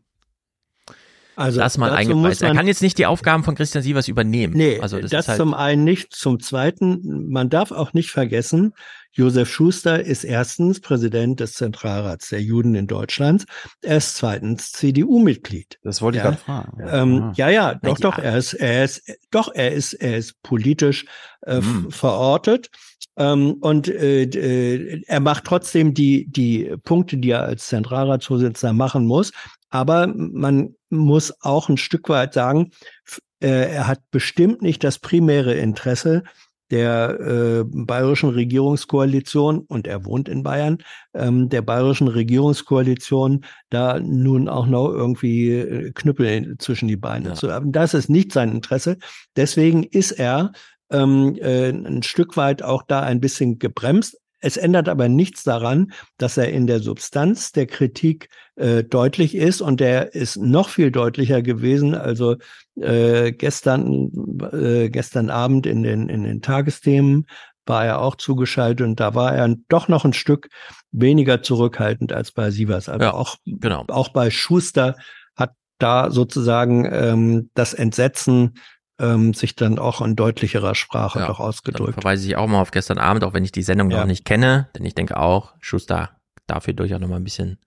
Also 1.39 1.59
das 1.59 1.77
mal 1.77 1.91
eingepreist. 1.91 2.41
Er 2.41 2.53
kann 2.53 2.67
jetzt 2.67 2.81
nicht 2.81 2.97
die 2.97 3.05
Aufgaben 3.05 3.43
von 3.43 3.55
Christian 3.55 3.81
Sievers 3.81 4.09
übernehmen. 4.09 4.53
Nee, 4.55 4.79
also 4.81 4.99
das, 4.99 5.11
das 5.11 5.27
halt 5.29 5.37
zum 5.37 5.53
einen 5.53 5.85
nicht. 5.85 6.13
Zum 6.13 6.39
zweiten, 6.39 7.29
man 7.29 7.49
darf 7.49 7.71
auch 7.71 7.93
nicht 7.93 8.11
vergessen, 8.11 8.73
Josef 9.11 9.49
Schuster 9.49 10.03
ist 10.03 10.23
erstens 10.23 10.81
Präsident 10.81 11.39
des 11.39 11.53
Zentralrats 11.53 12.29
der 12.29 12.41
Juden 12.41 12.75
in 12.75 12.87
Deutschland. 12.87 13.45
Er 13.81 13.97
ist 13.97 14.17
zweitens 14.17 14.71
CDU-Mitglied. 14.73 15.79
Das 15.83 16.01
wollte 16.01 16.17
ich 16.17 16.23
ja. 16.23 16.31
gerade 16.31 16.41
fragen. 16.41 16.77
Ähm, 16.85 17.31
ja, 17.35 17.49
ja, 17.49 17.75
doch, 17.75 17.99
ja. 17.99 18.09
doch. 18.11 18.17
Er 18.17 18.37
ist, 18.37 18.53
er 18.53 18.83
ist, 18.83 19.01
doch, 19.31 19.49
er 19.53 19.71
ist, 19.71 19.93
er 19.93 20.17
ist 20.17 20.41
politisch 20.43 21.05
äh, 21.41 21.61
hm. 21.61 21.89
verortet. 21.89 22.69
Ähm, 23.17 23.55
und 23.59 23.87
äh, 23.87 24.23
äh, 24.23 25.01
er 25.05 25.19
macht 25.19 25.45
trotzdem 25.45 25.93
die, 25.93 26.27
die 26.29 26.73
Punkte, 26.83 27.17
die 27.17 27.31
er 27.31 27.43
als 27.43 27.67
Zentralratsvorsitzender 27.67 28.73
machen 28.73 29.05
muss. 29.05 29.31
Aber 29.69 30.07
man 30.07 30.75
muss 30.89 31.33
auch 31.41 31.69
ein 31.69 31.77
Stück 31.77 32.09
weit 32.09 32.33
sagen, 32.33 32.71
äh, 33.41 33.71
er 33.71 33.87
hat 33.87 33.99
bestimmt 34.11 34.61
nicht 34.61 34.83
das 34.83 34.99
primäre 34.99 35.53
Interesse, 35.53 36.23
der 36.71 37.19
äh, 37.19 37.63
bayerischen 37.65 38.29
Regierungskoalition, 38.29 39.59
und 39.59 39.87
er 39.87 40.05
wohnt 40.05 40.29
in 40.29 40.43
Bayern, 40.43 40.77
ähm, 41.13 41.49
der 41.49 41.61
bayerischen 41.61 42.07
Regierungskoalition 42.07 43.43
da 43.69 43.99
nun 43.99 44.47
auch 44.47 44.67
noch 44.67 44.89
irgendwie 44.89 45.51
äh, 45.51 45.91
Knüppel 45.91 46.57
zwischen 46.59 46.87
die 46.87 46.97
Beine 46.97 47.29
ja. 47.29 47.35
zu 47.35 47.51
haben. 47.51 47.71
Das 47.71 47.93
ist 47.93 48.09
nicht 48.09 48.31
sein 48.31 48.51
Interesse. 48.51 48.97
Deswegen 49.35 49.83
ist 49.83 50.11
er 50.11 50.51
ähm, 50.91 51.35
äh, 51.39 51.69
ein 51.69 52.03
Stück 52.03 52.37
weit 52.37 52.61
auch 52.61 52.83
da 52.83 53.01
ein 53.01 53.19
bisschen 53.19 53.57
gebremst. 53.57 54.19
Es 54.41 54.57
ändert 54.57 54.87
aber 54.87 55.09
nichts 55.09 55.43
daran, 55.43 55.91
dass 56.17 56.37
er 56.37 56.49
in 56.49 56.67
der 56.67 56.79
Substanz 56.79 57.51
der 57.51 57.67
Kritik 57.67 58.29
äh, 58.55 58.83
deutlich 58.83 59.35
ist 59.35 59.61
und 59.61 59.79
der 59.79 60.15
ist 60.15 60.37
noch 60.37 60.69
viel 60.69 60.91
deutlicher 60.91 61.41
gewesen. 61.41 61.95
Also 61.95 62.37
äh, 62.75 63.31
gestern, 63.31 64.11
äh, 64.51 64.89
gestern 64.89 65.29
Abend 65.29 65.65
in 65.65 65.83
den, 65.83 66.09
in 66.09 66.23
den 66.23 66.41
Tagesthemen 66.41 67.25
war 67.65 67.85
er 67.85 68.01
auch 68.01 68.15
zugeschaltet 68.15 68.85
und 68.85 68.99
da 68.99 69.13
war 69.13 69.35
er 69.35 69.55
doch 69.67 69.87
noch 69.87 70.03
ein 70.03 70.13
Stück 70.13 70.49
weniger 70.91 71.41
zurückhaltend 71.43 72.11
als 72.11 72.31
bei 72.31 72.49
Sievers. 72.49 72.89
Also 72.89 73.05
ja, 73.05 73.13
auch, 73.13 73.35
genau. 73.45 73.85
auch 73.87 74.09
bei 74.09 74.31
Schuster 74.31 74.95
hat 75.35 75.53
da 75.77 76.09
sozusagen 76.11 76.89
ähm, 76.91 77.49
das 77.53 77.73
Entsetzen 77.73 78.55
ähm, 78.99 79.33
sich 79.33 79.55
dann 79.55 79.79
auch 79.79 80.01
in 80.01 80.15
deutlicherer 80.15 80.75
Sprache 80.75 81.19
ja, 81.19 81.27
doch 81.27 81.39
ausgedrückt. 81.39 81.93
Verweise 81.93 82.27
ich 82.27 82.35
auch 82.35 82.47
mal 82.47 82.61
auf 82.61 82.71
gestern 82.71 82.97
Abend, 82.97 83.23
auch 83.23 83.33
wenn 83.33 83.43
ich 83.43 83.51
die 83.51 83.63
Sendung 83.63 83.89
ja. 83.89 83.99
noch 83.99 84.05
nicht 84.05 84.25
kenne, 84.25 84.69
denn 84.75 84.85
ich 84.85 84.95
denke 84.95 85.17
auch, 85.17 85.53
Schuster 85.59 86.11
dafür 86.47 86.73
durchaus 86.73 86.99
noch 86.99 87.07
mal 87.07 87.15
ein 87.15 87.23
bisschen 87.23 87.59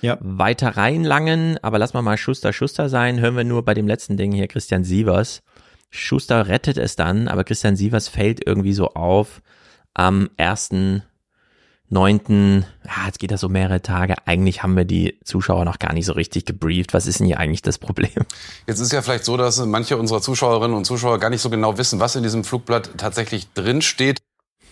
ja. 0.00 0.18
weiter 0.20 0.76
reinlangen. 0.76 1.58
Aber 1.62 1.78
lass 1.78 1.94
mal 1.94 2.02
mal 2.02 2.16
Schuster 2.16 2.52
Schuster 2.52 2.88
sein. 2.88 3.20
Hören 3.20 3.36
wir 3.36 3.44
nur 3.44 3.64
bei 3.64 3.74
dem 3.74 3.86
letzten 3.86 4.16
Ding 4.16 4.32
hier 4.32 4.48
Christian 4.48 4.84
Sievers. 4.84 5.42
Schuster 5.90 6.48
rettet 6.48 6.78
es 6.78 6.96
dann, 6.96 7.28
aber 7.28 7.44
Christian 7.44 7.76
Sievers 7.76 8.08
fällt 8.08 8.46
irgendwie 8.46 8.72
so 8.72 8.88
auf 8.94 9.42
am 9.94 10.30
ersten 10.38 11.02
neunten, 11.92 12.64
ja, 12.84 13.06
jetzt 13.06 13.18
geht 13.18 13.30
das 13.30 13.40
so 13.40 13.48
mehrere 13.48 13.82
Tage. 13.82 14.14
Eigentlich 14.24 14.62
haben 14.62 14.76
wir 14.76 14.84
die 14.84 15.18
Zuschauer 15.24 15.64
noch 15.64 15.78
gar 15.78 15.92
nicht 15.92 16.06
so 16.06 16.12
richtig 16.14 16.46
gebrieft. 16.46 16.94
Was 16.94 17.06
ist 17.06 17.20
denn 17.20 17.26
hier 17.26 17.38
eigentlich 17.38 17.62
das 17.62 17.78
Problem? 17.78 18.10
Jetzt 18.66 18.80
ist 18.80 18.92
ja 18.92 19.02
vielleicht 19.02 19.24
so, 19.24 19.36
dass 19.36 19.64
manche 19.64 19.96
unserer 19.96 20.22
Zuschauerinnen 20.22 20.76
und 20.76 20.84
Zuschauer 20.84 21.18
gar 21.20 21.30
nicht 21.30 21.42
so 21.42 21.50
genau 21.50 21.78
wissen, 21.78 22.00
was 22.00 22.16
in 22.16 22.22
diesem 22.22 22.44
Flugblatt 22.44 22.90
tatsächlich 22.96 23.52
drin 23.52 23.82
steht 23.82 24.22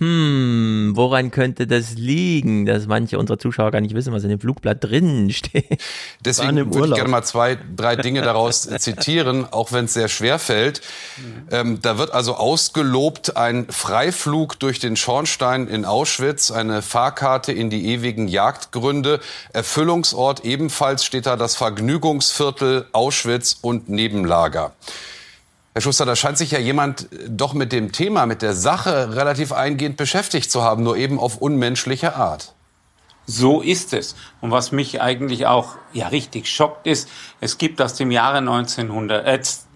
hm, 0.01 0.93
woran 0.95 1.31
könnte 1.31 1.67
das 1.67 1.93
liegen, 1.93 2.65
dass 2.65 2.87
manche 2.87 3.19
unserer 3.19 3.39
Zuschauer 3.39 3.71
gar 3.71 3.83
nicht 3.83 3.95
wissen, 3.95 4.15
was 4.15 4.23
in 4.23 4.31
dem 4.31 4.41
Flugblatt 4.41 4.83
drin 4.83 5.31
steht? 5.31 5.79
Deswegen 6.25 6.73
würde 6.73 6.89
ich 6.89 6.95
gerne 6.95 7.11
mal 7.11 7.23
zwei, 7.23 7.59
drei 7.77 7.97
Dinge 7.97 8.23
daraus 8.23 8.63
zitieren, 8.79 9.47
auch 9.51 9.73
wenn 9.73 9.85
es 9.85 9.93
sehr 9.93 10.09
schwer 10.09 10.39
fällt. 10.39 10.81
Ähm, 11.51 11.83
da 11.83 11.99
wird 11.99 12.15
also 12.15 12.35
ausgelobt 12.37 13.37
ein 13.37 13.67
Freiflug 13.69 14.59
durch 14.59 14.79
den 14.79 14.97
Schornstein 14.97 15.69
in 15.69 15.85
Auschwitz, 15.85 16.51
eine 16.51 16.81
Fahrkarte 16.81 17.53
in 17.53 17.69
die 17.69 17.89
ewigen 17.89 18.27
Jagdgründe, 18.27 19.21
Erfüllungsort 19.53 20.47
ebenfalls 20.47 21.05
steht 21.05 21.27
da 21.27 21.37
das 21.37 21.57
Vergnügungsviertel 21.57 22.87
Auschwitz 22.93 23.59
und 23.61 23.91
Nebenlager. 23.91 24.73
Herr 25.73 25.83
Schuster, 25.83 26.05
da 26.05 26.17
scheint 26.17 26.37
sich 26.37 26.51
ja 26.51 26.59
jemand 26.59 27.09
doch 27.29 27.53
mit 27.53 27.71
dem 27.71 27.93
Thema, 27.93 28.27
mit 28.27 28.43
der 28.43 28.55
Sache 28.55 29.15
relativ 29.15 29.53
eingehend 29.53 29.97
beschäftigt 29.97 30.51
zu 30.51 30.63
haben, 30.63 30.83
nur 30.83 30.97
eben 30.97 31.21
auf 31.21 31.37
unmenschliche 31.37 32.17
Art. 32.17 32.55
So 33.27 33.61
ist 33.61 33.93
es. 33.93 34.17
Und 34.41 34.51
was 34.51 34.73
mich 34.73 35.01
eigentlich 35.01 35.47
auch 35.47 35.77
ja 35.93 36.09
richtig 36.09 36.49
schockt 36.49 36.89
ist, 36.89 37.09
es 37.41 37.57
gibt 37.59 37.81
aus 37.81 37.95
dem 37.95 38.11
Jahre 38.11 38.39
1900, 38.39 39.25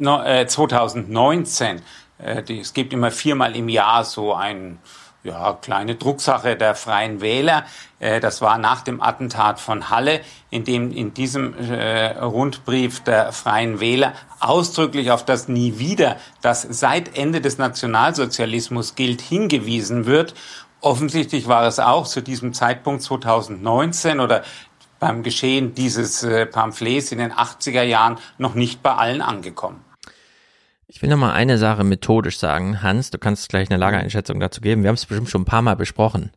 äh, 0.01 0.47
2019, 0.49 1.83
äh, 2.19 2.43
die, 2.43 2.59
es 2.59 2.75
gibt 2.75 2.93
immer 2.93 3.13
viermal 3.13 3.55
im 3.55 3.69
Jahr 3.69 4.05
so 4.05 4.35
ein 4.35 4.79
ja, 5.25 5.55
kleine 5.55 5.95
Drucksache 5.97 6.55
der 6.55 6.75
Freien 6.75 7.21
Wähler. 7.21 7.65
Äh, 7.99 8.21
das 8.21 8.43
war 8.43 8.59
nach 8.59 8.83
dem 8.83 9.01
Attentat 9.01 9.59
von 9.59 9.91
Halle, 9.91 10.21
in 10.51 10.65
dem 10.65 10.93
in 10.93 11.15
diesem 11.15 11.55
äh, 11.55 12.11
Rundbrief 12.19 13.01
der 13.01 13.33
Freien 13.33 13.81
Wähler 13.81 14.13
ausdrücklich 14.39 15.11
auf 15.11 15.25
das 15.25 15.49
Nie 15.49 15.79
wieder, 15.79 16.17
das 16.43 16.63
seit 16.63 17.17
Ende 17.17 17.41
des 17.41 17.59
Nationalsozialismus 17.59 18.95
gilt, 18.95 19.23
hingewiesen 19.23 20.07
wird. 20.07 20.35
Offensichtlich 20.81 21.49
war 21.49 21.67
es 21.67 21.81
auch 21.81 22.07
zu 22.07 22.21
diesem 22.21 22.53
Zeitpunkt 22.53 23.03
2019 23.03 24.21
oder 24.21 24.43
beim 25.01 25.23
Geschehen 25.23 25.75
dieses 25.75 26.23
äh, 26.23 26.45
Pamphlets 26.45 27.13
in 27.13 27.19
den 27.19 27.33
80er 27.33 27.83
Jahren 27.83 28.19
noch 28.37 28.55
nicht 28.55 28.83
bei 28.83 28.95
allen 28.95 29.23
angekommen. 29.23 29.84
Ich 30.95 31.03
will 31.03 31.09
noch 31.09 31.17
mal 31.17 31.33
eine 31.33 31.59
Sache 31.59 31.83
methodisch 31.83 32.39
sagen. 32.39 32.81
Hans, 32.81 33.11
du 33.11 33.19
kannst 33.19 33.49
gleich 33.49 33.69
eine 33.69 33.81
Lagereinschätzung 33.81 34.39
dazu 34.39 34.61
geben. 34.61 34.85
Wir 34.85 34.89
haben 34.89 34.95
es 34.95 35.07
bestimmt 35.07 35.29
schon 35.29 35.43
ein 35.43 35.45
paar 35.45 35.61
Mal 35.61 35.75
besprochen. 35.75 36.31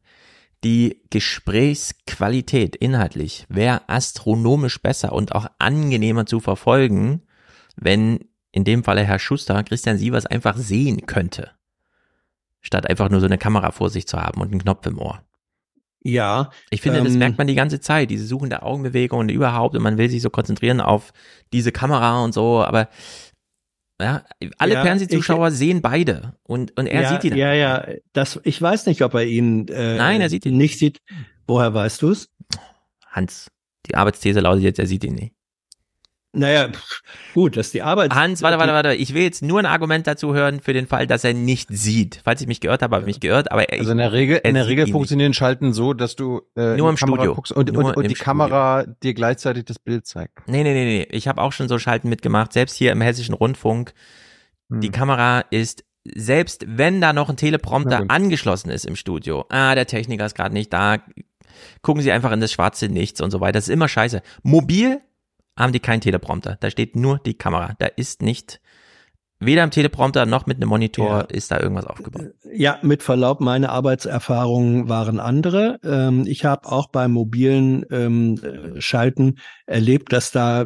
Die 0.63 1.03
Gesprächsqualität 1.11 2.75
inhaltlich 2.75 3.45
wäre 3.49 3.87
astronomisch 3.87 4.81
besser 4.81 5.13
und 5.13 5.35
auch 5.35 5.45
angenehmer 5.59 6.25
zu 6.25 6.39
verfolgen, 6.39 7.21
wenn 7.75 8.21
in 8.51 8.63
dem 8.63 8.83
Falle 8.83 9.03
Herr 9.03 9.19
Schuster 9.19 9.61
Christian 9.61 9.99
Sievers 9.99 10.25
einfach 10.25 10.57
sehen 10.57 11.05
könnte. 11.05 11.51
Statt 12.59 12.89
einfach 12.89 13.09
nur 13.09 13.19
so 13.19 13.27
eine 13.27 13.37
Kamera 13.37 13.69
vor 13.69 13.91
sich 13.91 14.07
zu 14.07 14.17
haben 14.19 14.41
und 14.41 14.49
einen 14.49 14.63
Knopf 14.63 14.87
im 14.87 14.97
Ohr. 14.97 15.21
Ja. 16.01 16.49
Ich 16.69 16.81
finde, 16.81 16.99
ähm, 16.99 17.05
das 17.05 17.13
merkt 17.13 17.37
man 17.37 17.47
die 17.47 17.55
ganze 17.55 17.79
Zeit, 17.79 18.09
diese 18.09 18.25
suchende 18.25 18.63
Augenbewegung 18.63 19.19
und 19.19 19.29
überhaupt, 19.29 19.75
und 19.75 19.83
man 19.83 19.97
will 19.97 20.09
sich 20.09 20.21
so 20.21 20.29
konzentrieren 20.29 20.81
auf 20.81 21.13
diese 21.53 21.71
Kamera 21.71 22.23
und 22.23 22.33
so, 22.33 22.63
aber 22.63 22.89
ja, 23.99 24.23
alle 24.57 24.75
ja, 24.75 24.83
Fernsehzuschauer 24.83 25.47
ich, 25.47 25.55
sehen 25.55 25.81
beide 25.81 26.37
und, 26.43 26.77
und 26.77 26.85
er 26.85 27.01
ja, 27.01 27.09
sieht 27.09 27.23
ihn. 27.31 27.37
Ja, 27.37 27.53
ja, 27.53 27.87
das, 28.13 28.39
ich 28.43 28.61
weiß 28.61 28.85
nicht, 28.85 29.01
ob 29.01 29.15
er 29.15 29.25
ihn 29.25 29.67
äh, 29.69 29.97
Nein, 29.97 30.21
er 30.21 30.29
sieht 30.29 30.45
ihn 30.45 30.57
nicht 30.57 30.77
sieht. 30.77 31.01
Woher 31.47 31.73
weißt 31.73 32.01
du 32.01 32.11
es? 32.11 32.29
Hans, 33.07 33.49
die 33.87 33.95
Arbeitsthese 33.95 34.39
lautet 34.41 34.63
jetzt, 34.63 34.79
er 34.79 34.87
sieht 34.87 35.03
ihn 35.03 35.15
nicht. 35.15 35.33
Naja, 36.37 36.69
gut, 37.33 37.57
dass 37.57 37.71
die 37.71 37.81
Arbeit. 37.81 38.13
Hans, 38.13 38.43
warte, 38.43 38.59
warte, 38.59 38.71
warte. 38.71 38.93
Ich 38.93 39.13
will 39.13 39.23
jetzt 39.23 39.41
nur 39.41 39.59
ein 39.59 39.65
Argument 39.65 40.05
dazu 40.05 40.35
hören 40.35 40.59
für 40.61 40.71
den 40.71 40.85
Fall, 40.85 41.07
dass 41.07 41.23
er 41.23 41.33
nicht 41.33 41.69
sieht. 41.71 42.21
Falls 42.23 42.41
ich 42.41 42.47
mich 42.47 42.61
geirrt 42.61 42.83
habe, 42.83 42.95
habe 42.95 43.03
ich 43.03 43.07
mich 43.07 43.19
geirrt. 43.19 43.51
Aber 43.51 43.65
also 43.71 43.91
in 43.91 43.97
der 43.97 44.13
Regel, 44.13 44.39
in 44.43 44.53
der 44.53 44.67
Regel 44.67 44.87
funktionieren 44.87 45.33
Schalten 45.33 45.73
so, 45.73 45.93
dass 45.93 46.15
du 46.15 46.41
äh, 46.55 46.77
nur 46.77 46.89
im 46.89 46.95
Kamera 46.95 47.23
Studio 47.23 47.43
und, 47.55 47.73
nur 47.73 47.85
und, 47.85 47.97
und 47.97 48.03
die 48.03 48.15
Studio. 48.15 48.23
Kamera 48.23 48.85
dir 49.01 49.13
gleichzeitig 49.15 49.65
das 49.65 49.79
Bild 49.79 50.05
zeigt. 50.05 50.47
Nee, 50.47 50.63
nee, 50.63 50.73
nee, 50.73 50.85
nee. 50.85 51.07
Ich 51.09 51.27
habe 51.27 51.41
auch 51.41 51.51
schon 51.51 51.67
so 51.67 51.79
Schalten 51.79 52.07
mitgemacht. 52.07 52.53
Selbst 52.53 52.75
hier 52.75 52.91
im 52.91 53.01
Hessischen 53.01 53.33
Rundfunk. 53.33 53.93
Hm. 54.69 54.81
Die 54.81 54.91
Kamera 54.91 55.43
ist 55.49 55.83
selbst 56.15 56.65
wenn 56.67 57.01
da 57.01 57.11
noch 57.11 57.29
ein 57.29 57.35
Teleprompter 57.35 58.05
angeschlossen 58.07 58.69
ist 58.69 58.85
im 58.85 58.95
Studio, 58.95 59.45
ah, 59.49 59.75
der 59.75 59.87
Techniker 59.87 60.25
ist 60.25 60.35
gerade 60.35 60.53
nicht 60.53 60.71
da, 60.71 60.99
gucken 61.81 62.01
Sie 62.01 62.11
einfach 62.11 62.31
in 62.31 62.39
das 62.39 62.51
schwarze 62.51 62.87
Nichts 62.87 63.19
und 63.21 63.31
so 63.31 63.41
weiter. 63.41 63.53
Das 63.53 63.67
ist 63.67 63.73
immer 63.73 63.89
scheiße. 63.89 64.21
Mobil 64.43 65.01
haben 65.57 65.73
die 65.73 65.79
keinen 65.79 66.01
Teleprompter. 66.01 66.57
Da 66.59 66.69
steht 66.69 66.95
nur 66.95 67.19
die 67.19 67.33
Kamera. 67.33 67.73
Da 67.79 67.87
ist 67.87 68.21
nicht 68.21 68.61
weder 69.39 69.63
am 69.63 69.71
Teleprompter 69.71 70.25
noch 70.25 70.47
mit 70.47 70.57
einem 70.57 70.69
Monitor 70.69 71.09
ja. 71.09 71.21
ist 71.21 71.51
da 71.51 71.59
irgendwas 71.59 71.85
aufgebaut. 71.85 72.33
Ja, 72.51 72.79
mit 72.81 73.03
Verlaub, 73.03 73.39
meine 73.39 73.69
Arbeitserfahrungen 73.69 74.89
waren 74.89 75.19
andere. 75.19 75.79
Ähm, 75.83 76.25
ich 76.25 76.45
habe 76.45 76.67
auch 76.67 76.87
beim 76.87 77.11
mobilen 77.11 77.85
ähm, 77.91 78.39
Schalten 78.79 79.35
erlebt, 79.67 80.11
dass 80.11 80.31
da 80.31 80.65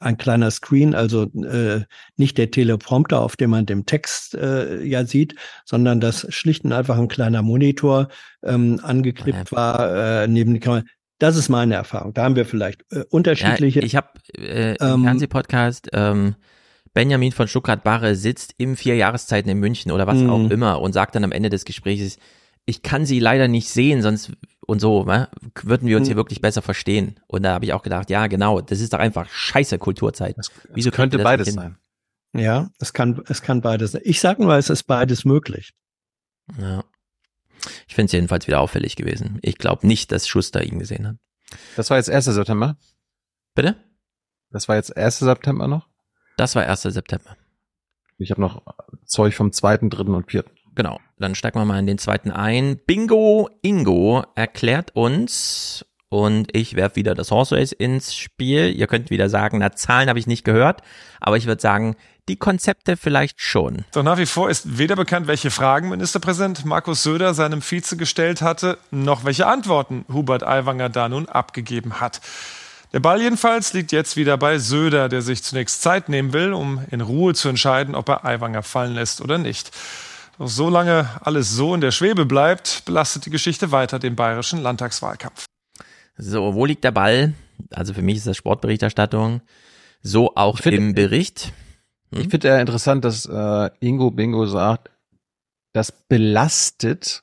ein 0.00 0.16
kleiner 0.16 0.50
Screen, 0.50 0.94
also 0.94 1.24
äh, 1.24 1.82
nicht 2.16 2.38
der 2.38 2.50
Teleprompter, 2.50 3.20
auf 3.20 3.36
dem 3.36 3.50
man 3.50 3.66
den 3.66 3.84
Text 3.84 4.34
äh, 4.34 4.82
ja 4.82 5.04
sieht, 5.04 5.34
sondern 5.64 6.00
dass 6.00 6.26
schlicht 6.30 6.64
und 6.64 6.72
einfach 6.72 6.98
ein 6.98 7.08
kleiner 7.08 7.42
Monitor 7.42 8.08
ähm, 8.42 8.80
angeklippt 8.82 9.50
ja. 9.50 9.56
war 9.56 10.22
äh, 10.22 10.28
neben 10.28 10.54
die 10.54 10.60
Kamera. 10.60 10.84
Das 11.18 11.36
ist 11.36 11.48
meine 11.48 11.74
Erfahrung. 11.74 12.12
Da 12.12 12.24
haben 12.24 12.36
wir 12.36 12.44
vielleicht 12.44 12.84
äh, 12.92 13.04
unterschiedliche. 13.10 13.80
Ja, 13.80 13.86
ich 13.86 13.96
habe 13.96 14.08
äh, 14.36 14.76
im 14.76 14.86
ähm, 14.86 15.04
Fernsehpodcast 15.04 15.88
ähm, 15.92 16.34
Benjamin 16.92 17.32
von 17.32 17.48
Stuttgart-Barre 17.48 18.14
sitzt 18.16 18.54
im 18.58 18.76
vier 18.76 18.96
Jahreszeiten 18.96 19.50
in 19.50 19.58
München 19.58 19.92
oder 19.92 20.06
was 20.06 20.18
mhm. 20.18 20.30
auch 20.30 20.50
immer 20.50 20.80
und 20.80 20.92
sagt 20.92 21.14
dann 21.14 21.24
am 21.24 21.32
Ende 21.32 21.50
des 21.50 21.64
Gesprächs, 21.64 22.18
ich 22.66 22.82
kann 22.82 23.06
sie 23.06 23.20
leider 23.20 23.48
nicht 23.48 23.68
sehen, 23.68 24.02
sonst 24.02 24.32
und 24.66 24.80
so, 24.80 25.04
ne, 25.04 25.28
würden 25.62 25.88
wir 25.88 25.96
uns 25.96 26.06
mhm. 26.06 26.10
hier 26.10 26.16
wirklich 26.16 26.40
besser 26.40 26.60
verstehen. 26.60 27.20
Und 27.28 27.44
da 27.44 27.54
habe 27.54 27.64
ich 27.64 27.72
auch 27.72 27.82
gedacht, 27.82 28.10
ja, 28.10 28.26
genau, 28.26 28.60
das 28.60 28.80
ist 28.80 28.92
doch 28.92 28.98
einfach 28.98 29.28
scheiße 29.28 29.78
Kulturzeit. 29.78 30.36
Das, 30.36 30.50
Wieso 30.74 30.90
könnte 30.90 31.18
beides 31.18 31.54
sein? 31.54 31.76
Ja, 32.34 32.70
es 32.80 32.92
kann, 32.92 33.22
es 33.28 33.40
kann 33.42 33.60
beides 33.60 33.92
sein. 33.92 34.02
Ich 34.04 34.20
sage 34.20 34.42
nur, 34.42 34.54
es 34.56 34.68
ist 34.68 34.82
beides 34.82 35.24
möglich. 35.24 35.72
Ja. 36.60 36.84
Ich 37.88 37.94
finde 37.94 38.06
es 38.06 38.12
jedenfalls 38.12 38.46
wieder 38.46 38.60
auffällig 38.60 38.96
gewesen. 38.96 39.38
Ich 39.42 39.58
glaube 39.58 39.86
nicht, 39.86 40.12
dass 40.12 40.28
Schuster 40.28 40.62
ihn 40.62 40.78
gesehen 40.78 41.06
hat. 41.06 41.16
Das 41.76 41.90
war 41.90 41.96
jetzt 41.96 42.10
1. 42.10 42.24
September? 42.24 42.76
Bitte? 43.54 43.76
Das 44.50 44.68
war 44.68 44.76
jetzt 44.76 44.96
1. 44.96 45.18
September 45.20 45.68
noch? 45.68 45.88
Das 46.36 46.54
war 46.54 46.66
1. 46.66 46.82
September. 46.82 47.36
Ich 48.18 48.30
habe 48.30 48.40
noch 48.40 48.62
Zeug 49.04 49.34
vom 49.34 49.52
2., 49.52 49.78
3. 49.88 49.98
und 50.12 50.30
4. 50.30 50.44
Genau, 50.74 51.00
dann 51.18 51.34
steigen 51.34 51.58
wir 51.58 51.64
mal 51.64 51.78
in 51.78 51.86
den 51.86 51.98
zweiten 51.98 52.30
ein. 52.30 52.78
Bingo 52.86 53.48
Ingo 53.62 54.24
erklärt 54.34 54.94
uns 54.94 55.86
und 56.08 56.54
ich 56.56 56.76
werfe 56.76 56.96
wieder 56.96 57.14
das 57.14 57.30
Horse 57.30 57.56
Race 57.56 57.72
ins 57.72 58.14
Spiel. 58.14 58.72
Ihr 58.76 58.86
könnt 58.86 59.10
wieder 59.10 59.28
sagen, 59.28 59.58
na 59.58 59.72
Zahlen 59.72 60.08
habe 60.08 60.18
ich 60.18 60.26
nicht 60.26 60.44
gehört, 60.44 60.82
aber 61.20 61.36
ich 61.36 61.46
würde 61.46 61.60
sagen, 61.60 61.96
die 62.28 62.36
Konzepte 62.36 62.96
vielleicht 62.96 63.40
schon. 63.40 63.84
Doch 63.92 64.02
nach 64.02 64.18
wie 64.18 64.26
vor 64.26 64.50
ist 64.50 64.78
weder 64.78 64.96
bekannt, 64.96 65.28
welche 65.28 65.50
Fragen 65.50 65.88
Ministerpräsident 65.88 66.64
Markus 66.64 67.02
Söder 67.02 67.34
seinem 67.34 67.62
Vize 67.62 67.96
gestellt 67.96 68.42
hatte, 68.42 68.78
noch 68.90 69.24
welche 69.24 69.46
Antworten 69.46 70.04
Hubert 70.12 70.42
Aiwanger 70.42 70.88
da 70.88 71.08
nun 71.08 71.28
abgegeben 71.28 72.00
hat. 72.00 72.20
Der 72.92 73.00
Ball 73.00 73.20
jedenfalls 73.20 73.72
liegt 73.72 73.92
jetzt 73.92 74.16
wieder 74.16 74.38
bei 74.38 74.58
Söder, 74.58 75.08
der 75.08 75.22
sich 75.22 75.42
zunächst 75.42 75.82
Zeit 75.82 76.08
nehmen 76.08 76.32
will, 76.32 76.52
um 76.52 76.84
in 76.90 77.00
Ruhe 77.00 77.34
zu 77.34 77.48
entscheiden, 77.48 77.94
ob 77.94 78.08
er 78.08 78.24
Aiwanger 78.24 78.62
fallen 78.62 78.94
lässt 78.94 79.20
oder 79.20 79.38
nicht. 79.38 79.70
Doch 80.38 80.48
solange 80.48 81.08
alles 81.22 81.50
so 81.50 81.74
in 81.74 81.80
der 81.80 81.90
Schwebe 81.90 82.26
bleibt, 82.26 82.84
belastet 82.84 83.26
die 83.26 83.30
Geschichte 83.30 83.72
weiter 83.72 83.98
den 83.98 84.16
bayerischen 84.16 84.62
Landtagswahlkampf. 84.62 85.46
So, 86.18 86.54
wo 86.54 86.64
liegt 86.64 86.84
der 86.84 86.92
Ball? 86.92 87.34
Also 87.70 87.94
für 87.94 88.02
mich 88.02 88.16
ist 88.16 88.26
das 88.26 88.36
Sportberichterstattung. 88.36 89.42
So 90.02 90.34
auch 90.34 90.58
find, 90.58 90.76
im 90.76 90.94
Bericht. 90.94 91.52
Hm? 92.12 92.20
Ich 92.20 92.28
finde 92.28 92.48
ja 92.48 92.60
interessant, 92.60 93.04
dass 93.04 93.26
äh, 93.26 93.70
Ingo 93.80 94.10
Bingo 94.10 94.46
sagt, 94.46 94.90
das 95.72 95.92
belastet 95.92 97.22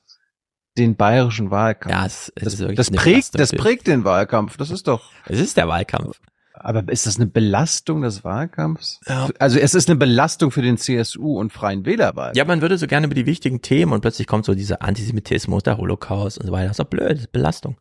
den 0.76 0.96
bayerischen 0.96 1.50
Wahlkampf. 1.50 1.94
Ja, 1.94 2.06
es, 2.06 2.32
es 2.34 2.56
das, 2.58 2.74
das 2.74 2.90
prägt, 2.90 3.38
das 3.38 3.52
prägt 3.52 3.86
den 3.86 4.04
Wahlkampf. 4.04 4.56
Das 4.56 4.70
ist 4.70 4.88
doch. 4.88 5.10
Es 5.26 5.40
ist 5.40 5.56
der 5.56 5.68
Wahlkampf. 5.68 6.20
Aber 6.52 6.88
ist 6.90 7.06
das 7.06 7.16
eine 7.16 7.26
Belastung 7.26 8.02
des 8.02 8.22
Wahlkampfs? 8.22 9.00
Ja. 9.08 9.28
Also 9.38 9.58
es 9.58 9.74
ist 9.74 9.88
eine 9.88 9.98
Belastung 9.98 10.52
für 10.52 10.62
den 10.62 10.78
CSU 10.78 11.38
und 11.38 11.52
Freien 11.52 11.84
Wählerwahl. 11.84 12.32
Ja, 12.36 12.44
man 12.44 12.60
würde 12.60 12.78
so 12.78 12.86
gerne 12.86 13.06
über 13.06 13.14
die 13.14 13.26
wichtigen 13.26 13.60
Themen 13.60 13.92
und 13.92 14.02
plötzlich 14.02 14.28
kommt 14.28 14.44
so 14.44 14.54
dieser 14.54 14.80
Antisemitismus, 14.80 15.64
der 15.64 15.78
Holocaust 15.78 16.38
und 16.38 16.46
so 16.46 16.52
weiter. 16.52 16.68
Das 16.68 16.78
ist 16.78 16.80
doch 16.80 16.90
blöd, 16.90 17.10
das 17.10 17.20
ist 17.20 17.32
Belastung. 17.32 17.76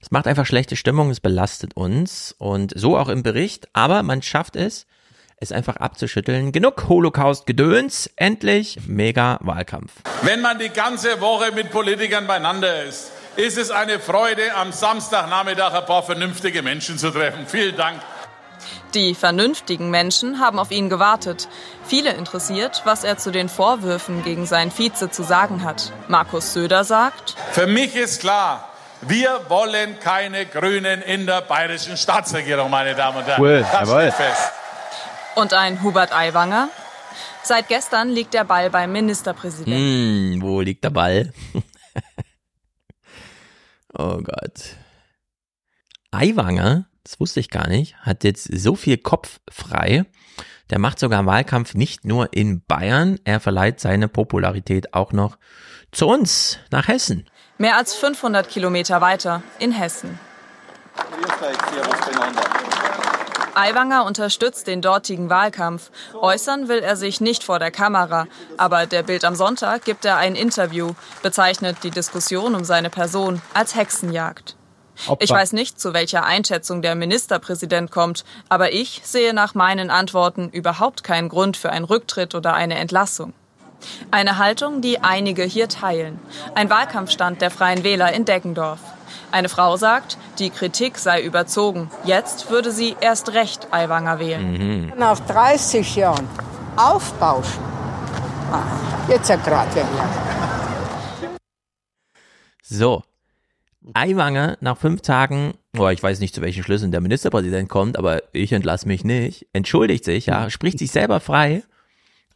Es 0.00 0.10
macht 0.10 0.26
einfach 0.26 0.46
schlechte 0.46 0.76
Stimmung, 0.76 1.10
es 1.10 1.20
belastet 1.20 1.76
uns 1.76 2.34
und 2.38 2.72
so 2.78 2.96
auch 2.96 3.08
im 3.08 3.22
Bericht, 3.22 3.68
aber 3.72 4.02
man 4.02 4.22
schafft 4.22 4.56
es, 4.56 4.86
es 5.38 5.52
einfach 5.52 5.76
abzuschütteln. 5.76 6.52
Genug 6.52 6.88
Holocaust-Gedöns, 6.88 8.10
endlich 8.16 8.78
mega 8.86 9.38
Wahlkampf. 9.40 9.92
Wenn 10.22 10.40
man 10.40 10.58
die 10.58 10.70
ganze 10.70 11.20
Woche 11.20 11.52
mit 11.52 11.70
Politikern 11.70 12.26
beieinander 12.26 12.84
ist, 12.84 13.10
ist 13.36 13.58
es 13.58 13.70
eine 13.70 13.98
Freude, 14.00 14.54
am 14.54 14.72
Samstagnachmittag 14.72 15.74
ein 15.74 15.86
paar 15.86 16.02
vernünftige 16.02 16.62
Menschen 16.62 16.96
zu 16.96 17.10
treffen. 17.10 17.46
Vielen 17.46 17.76
Dank. 17.76 18.00
Die 18.94 19.14
vernünftigen 19.14 19.90
Menschen 19.90 20.40
haben 20.40 20.58
auf 20.58 20.70
ihn 20.70 20.88
gewartet. 20.88 21.48
Viele 21.84 22.12
interessiert, 22.12 22.80
was 22.84 23.04
er 23.04 23.18
zu 23.18 23.30
den 23.30 23.50
Vorwürfen 23.50 24.24
gegen 24.24 24.46
seinen 24.46 24.70
Vize 24.70 25.10
zu 25.10 25.22
sagen 25.22 25.64
hat. 25.64 25.92
Markus 26.08 26.54
Söder 26.54 26.82
sagt, 26.84 27.36
Für 27.52 27.66
mich 27.66 27.94
ist 27.94 28.20
klar, 28.20 28.65
wir 29.02 29.40
wollen 29.48 29.98
keine 30.00 30.46
Grünen 30.46 31.02
in 31.02 31.26
der 31.26 31.42
bayerischen 31.42 31.96
Staatsregierung, 31.96 32.70
meine 32.70 32.94
Damen 32.94 33.18
und 33.18 33.26
Herren. 33.26 33.40
Cool, 33.40 33.66
das 33.70 33.88
steht 33.88 34.14
fest. 34.14 34.52
Und 35.34 35.52
ein 35.52 35.82
Hubert 35.82 36.12
Aiwanger? 36.12 36.68
Seit 37.42 37.68
gestern 37.68 38.08
liegt 38.08 38.34
der 38.34 38.44
Ball 38.44 38.70
beim 38.70 38.90
Ministerpräsidenten. 38.92 40.34
Hm, 40.34 40.42
wo 40.42 40.60
liegt 40.60 40.82
der 40.82 40.90
Ball? 40.90 41.32
oh 43.98 44.18
Gott. 44.18 44.76
Aiwanger, 46.10 46.86
das 47.04 47.20
wusste 47.20 47.40
ich 47.40 47.50
gar 47.50 47.68
nicht, 47.68 47.96
hat 47.98 48.24
jetzt 48.24 48.48
so 48.52 48.74
viel 48.74 48.96
Kopf 48.96 49.40
frei. 49.50 50.06
Der 50.70 50.80
macht 50.80 50.98
sogar 50.98 51.24
Wahlkampf 51.26 51.74
nicht 51.74 52.04
nur 52.04 52.32
in 52.32 52.64
Bayern, 52.64 53.20
er 53.24 53.38
verleiht 53.38 53.78
seine 53.78 54.08
Popularität 54.08 54.94
auch 54.94 55.12
noch 55.12 55.38
zu 55.92 56.08
uns, 56.08 56.58
nach 56.70 56.88
Hessen. 56.88 57.28
Mehr 57.58 57.76
als 57.76 57.94
500 57.94 58.48
Kilometer 58.50 59.00
weiter, 59.00 59.42
in 59.58 59.72
Hessen. 59.72 60.18
Aiwanger 63.54 64.04
unterstützt 64.04 64.66
den 64.66 64.82
dortigen 64.82 65.30
Wahlkampf. 65.30 65.90
Äußern 66.12 66.68
will 66.68 66.80
er 66.80 66.96
sich 66.96 67.22
nicht 67.22 67.42
vor 67.42 67.58
der 67.58 67.70
Kamera. 67.70 68.26
Aber 68.58 68.84
der 68.84 69.02
Bild 69.02 69.24
am 69.24 69.34
Sonntag 69.34 69.86
gibt 69.86 70.04
er 70.04 70.18
ein 70.18 70.34
Interview, 70.34 70.92
bezeichnet 71.22 71.78
die 71.82 71.90
Diskussion 71.90 72.54
um 72.54 72.64
seine 72.64 72.90
Person 72.90 73.40
als 73.54 73.74
Hexenjagd. 73.74 74.54
Ich 75.18 75.30
weiß 75.30 75.52
nicht, 75.52 75.80
zu 75.80 75.94
welcher 75.94 76.24
Einschätzung 76.24 76.82
der 76.82 76.94
Ministerpräsident 76.94 77.90
kommt, 77.90 78.24
aber 78.50 78.72
ich 78.72 79.00
sehe 79.04 79.32
nach 79.32 79.54
meinen 79.54 79.90
Antworten 79.90 80.50
überhaupt 80.50 81.04
keinen 81.04 81.30
Grund 81.30 81.56
für 81.56 81.70
einen 81.70 81.84
Rücktritt 81.84 82.34
oder 82.34 82.54
eine 82.54 82.76
Entlassung. 82.76 83.32
Eine 84.10 84.38
Haltung, 84.38 84.80
die 84.80 85.00
einige 85.00 85.42
hier 85.42 85.68
teilen. 85.68 86.18
Ein 86.54 86.70
Wahlkampfstand 86.70 87.40
der 87.40 87.50
Freien 87.50 87.84
Wähler 87.84 88.12
in 88.12 88.24
Deggendorf. 88.24 88.80
Eine 89.32 89.48
Frau 89.48 89.76
sagt, 89.76 90.18
die 90.38 90.50
Kritik 90.50 90.98
sei 90.98 91.22
überzogen. 91.22 91.90
Jetzt 92.04 92.50
würde 92.50 92.70
sie 92.70 92.96
erst 93.00 93.32
recht 93.34 93.68
Aiwanger 93.72 94.18
wählen. 94.18 94.52
Mhm. 94.52 94.92
Nach 94.98 95.18
30 95.20 95.96
Jahren 95.96 96.28
aufbauschen. 96.76 97.62
Ah, 98.52 98.62
jetzt 99.08 99.28
ja 99.28 99.36
gerade 99.36 99.70
So. 102.62 103.02
Aiwanger 103.94 104.56
nach 104.60 104.76
fünf 104.76 105.02
Tagen, 105.02 105.54
oh, 105.78 105.88
ich 105.88 106.02
weiß 106.02 106.18
nicht, 106.18 106.34
zu 106.34 106.42
welchen 106.42 106.64
Schlüssen 106.64 106.90
der 106.90 107.00
Ministerpräsident 107.00 107.68
kommt, 107.68 107.96
aber 107.96 108.22
ich 108.32 108.52
entlasse 108.52 108.88
mich 108.88 109.04
nicht, 109.04 109.46
entschuldigt 109.52 110.04
sich, 110.04 110.26
ja, 110.26 110.50
spricht 110.50 110.80
sich 110.80 110.90
selber 110.90 111.20
frei. 111.20 111.62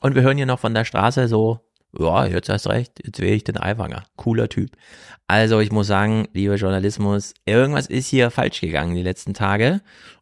Und 0.01 0.14
wir 0.14 0.22
hören 0.22 0.39
hier 0.39 0.47
noch 0.47 0.60
von 0.60 0.74
der 0.74 0.85
Straße 0.85 1.28
so, 1.28 1.60
ja, 1.93 2.24
jetzt 2.24 2.48
hast 2.48 2.68
recht, 2.68 3.05
jetzt 3.05 3.20
wähle 3.20 3.35
ich 3.35 3.44
den 3.44 3.60
Aiwanger. 3.60 4.05
Cooler 4.16 4.48
Typ. 4.48 4.70
Also 5.27 5.60
ich 5.60 5.70
muss 5.70 5.86
sagen, 5.86 6.27
lieber 6.32 6.55
Journalismus, 6.55 7.35
irgendwas 7.44 7.86
ist 7.86 8.06
hier 8.06 8.31
falsch 8.31 8.60
gegangen 8.60 8.94
die 8.94 9.02
letzten 9.02 9.35
Tage. 9.35 9.81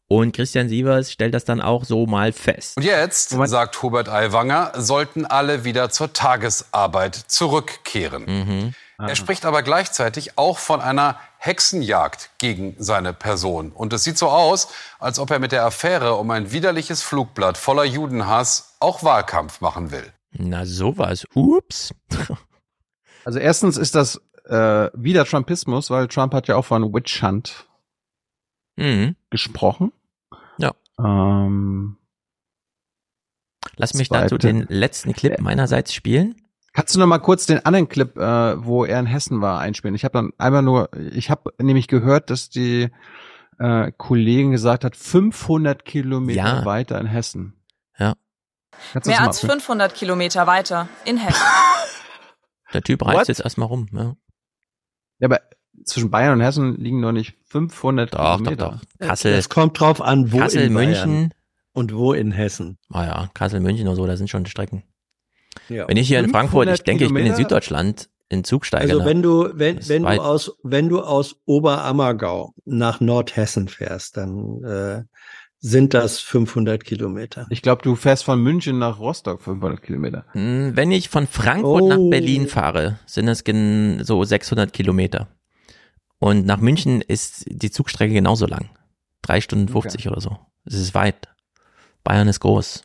Und 0.08 0.34
Christian 0.34 0.68
Sievers 0.68 1.12
stellt 1.12 1.34
das 1.34 1.44
dann 1.44 1.60
auch 1.60 1.84
so 1.84 2.06
mal 2.06 2.32
fest. 2.32 2.78
Und 2.78 2.82
jetzt, 2.82 3.30
sagt 3.30 3.82
Hubert 3.82 4.08
Aiwanger, 4.08 4.72
sollten 4.74 5.26
alle 5.26 5.64
wieder 5.64 5.90
zur 5.90 6.12
Tagesarbeit 6.12 7.14
zurückkehren. 7.14 8.24
Mhm. 8.24 8.74
Er 9.00 9.14
spricht 9.14 9.44
aber 9.44 9.62
gleichzeitig 9.62 10.38
auch 10.38 10.58
von 10.58 10.80
einer 10.80 11.20
Hexenjagd 11.36 12.30
gegen 12.38 12.74
seine 12.78 13.12
Person. 13.12 13.70
Und 13.70 13.92
es 13.92 14.02
sieht 14.02 14.18
so 14.18 14.28
aus, 14.28 14.68
als 14.98 15.20
ob 15.20 15.30
er 15.30 15.38
mit 15.38 15.52
der 15.52 15.64
Affäre 15.64 16.14
um 16.14 16.30
ein 16.32 16.50
widerliches 16.50 17.02
Flugblatt 17.02 17.58
voller 17.58 17.84
Judenhass 17.84 18.67
auch 18.80 19.02
Wahlkampf 19.02 19.60
machen 19.60 19.90
will. 19.90 20.12
Na 20.32 20.66
sowas. 20.66 21.26
Ups. 21.34 21.94
Also 23.24 23.40
erstens 23.40 23.76
ist 23.76 23.94
das 23.94 24.22
äh, 24.46 24.88
wieder 24.94 25.26
Trumpismus, 25.26 25.90
weil 25.90 26.08
Trump 26.08 26.32
hat 26.32 26.48
ja 26.48 26.56
auch 26.56 26.64
von 26.64 26.94
Witch 26.94 27.22
Hunt 27.22 27.66
mhm. 28.76 29.16
gesprochen. 29.28 29.92
Ja. 30.56 30.72
Ähm, 30.98 31.98
Lass 33.76 33.92
mich 33.92 34.08
dazu 34.08 34.38
den 34.38 34.64
letzten 34.68 35.12
Clip 35.12 35.38
meinerseits 35.40 35.92
spielen. 35.92 36.36
Kannst 36.72 36.94
du 36.94 37.00
noch 37.00 37.06
mal 37.06 37.18
kurz 37.18 37.44
den 37.44 37.64
anderen 37.66 37.88
Clip, 37.88 38.16
äh, 38.16 38.64
wo 38.64 38.84
er 38.84 39.00
in 39.00 39.06
Hessen 39.06 39.40
war, 39.40 39.60
einspielen? 39.60 39.94
Ich 39.94 40.04
habe 40.04 40.12
dann 40.12 40.32
einmal 40.38 40.62
nur, 40.62 40.88
ich 40.96 41.28
habe 41.28 41.52
nämlich 41.60 41.88
gehört, 41.88 42.30
dass 42.30 42.50
die 42.50 42.88
äh, 43.58 43.92
Kollegin 43.96 44.52
gesagt 44.52 44.84
hat, 44.84 44.96
500 44.96 45.84
Kilometer 45.84 46.38
Ja. 46.38 46.64
weiter 46.64 47.00
in 47.00 47.06
Hessen. 47.06 47.54
Ja. 47.98 48.14
Kannst 48.92 49.06
Mehr 49.08 49.20
als 49.22 49.42
mal- 49.42 49.50
500 49.52 49.94
Kilometer 49.94 50.46
weiter 50.46 50.88
in 51.04 51.16
Hessen. 51.18 51.42
Der 52.72 52.82
Typ 52.82 53.00
What? 53.00 53.14
reist 53.16 53.28
jetzt 53.28 53.40
erstmal 53.40 53.68
rum. 53.68 53.88
Ja. 53.92 54.14
Ja, 55.20 55.26
aber 55.28 55.40
zwischen 55.84 56.10
Bayern 56.10 56.34
und 56.34 56.40
Hessen 56.44 56.76
liegen 56.76 57.00
noch 57.00 57.12
nicht 57.12 57.34
500 57.46 58.12
Doch, 58.12 58.18
doch, 58.18 58.36
Kilometer. 58.38 58.80
doch. 59.00 59.06
Kassel, 59.08 59.32
Es 59.34 59.48
kommt 59.48 59.78
drauf 59.80 60.00
an, 60.02 60.32
wo 60.32 60.38
Kassel, 60.38 60.62
in 60.62 60.74
Bayern 60.74 60.90
München. 61.10 61.34
und 61.72 61.94
wo 61.94 62.12
in 62.12 62.30
Hessen. 62.32 62.78
Ah 62.90 63.04
ja, 63.06 63.30
Kassel, 63.34 63.60
München 63.60 63.86
oder 63.88 63.96
so, 63.96 64.06
da 64.06 64.16
sind 64.16 64.28
schon 64.28 64.44
Strecken. 64.46 64.82
Ja. 65.68 65.88
Wenn 65.88 65.96
ich 65.96 66.08
hier 66.08 66.18
in 66.20 66.30
Frankfurt, 66.30 66.66
ich 66.68 66.82
500 66.82 66.86
denke, 66.86 67.04
ich 67.04 67.08
bin 67.10 67.18
in 67.18 67.24
Kilometer? 67.32 67.36
Süddeutschland, 67.48 68.10
in 68.28 68.44
Zug 68.44 68.66
steige. 68.66 68.84
Also 68.92 68.98
ne? 69.00 69.06
wenn 69.06 69.22
du, 69.22 69.48
wenn, 69.54 69.88
wenn 69.88 70.04
weit. 70.04 70.18
du 70.18 70.22
aus, 70.22 70.52
wenn 70.62 70.88
du 70.88 71.00
aus 71.00 71.36
Oberammergau 71.46 72.52
nach 72.64 73.00
Nordhessen 73.00 73.68
fährst, 73.68 74.16
dann 74.18 74.62
äh, 74.64 75.02
sind 75.60 75.92
das 75.94 76.20
500 76.20 76.84
Kilometer. 76.84 77.46
Ich 77.50 77.62
glaube, 77.62 77.82
du 77.82 77.96
fährst 77.96 78.24
von 78.24 78.40
München 78.40 78.78
nach 78.78 78.98
Rostock 78.98 79.42
500 79.42 79.82
Kilometer. 79.82 80.24
Hm, 80.32 80.72
Wenn 80.76 80.92
ich 80.92 81.08
von 81.08 81.26
Frankfurt 81.26 81.84
nach 81.84 81.98
Oh. 81.98 82.10
Berlin 82.10 82.46
fahre, 82.46 82.98
sind 83.06 83.28
es 83.28 83.42
so 84.06 84.22
600 84.24 84.72
Kilometer. 84.72 85.28
Und 86.20 86.46
nach 86.46 86.58
München 86.60 87.00
ist 87.00 87.44
die 87.48 87.70
Zugstrecke 87.70 88.12
genauso 88.14 88.46
lang. 88.46 88.70
Drei 89.22 89.40
Stunden 89.40 89.68
50 89.68 90.08
oder 90.08 90.20
so. 90.20 90.38
Es 90.64 90.74
ist 90.74 90.94
weit. 90.94 91.28
Bayern 92.04 92.28
ist 92.28 92.40
groß. 92.40 92.84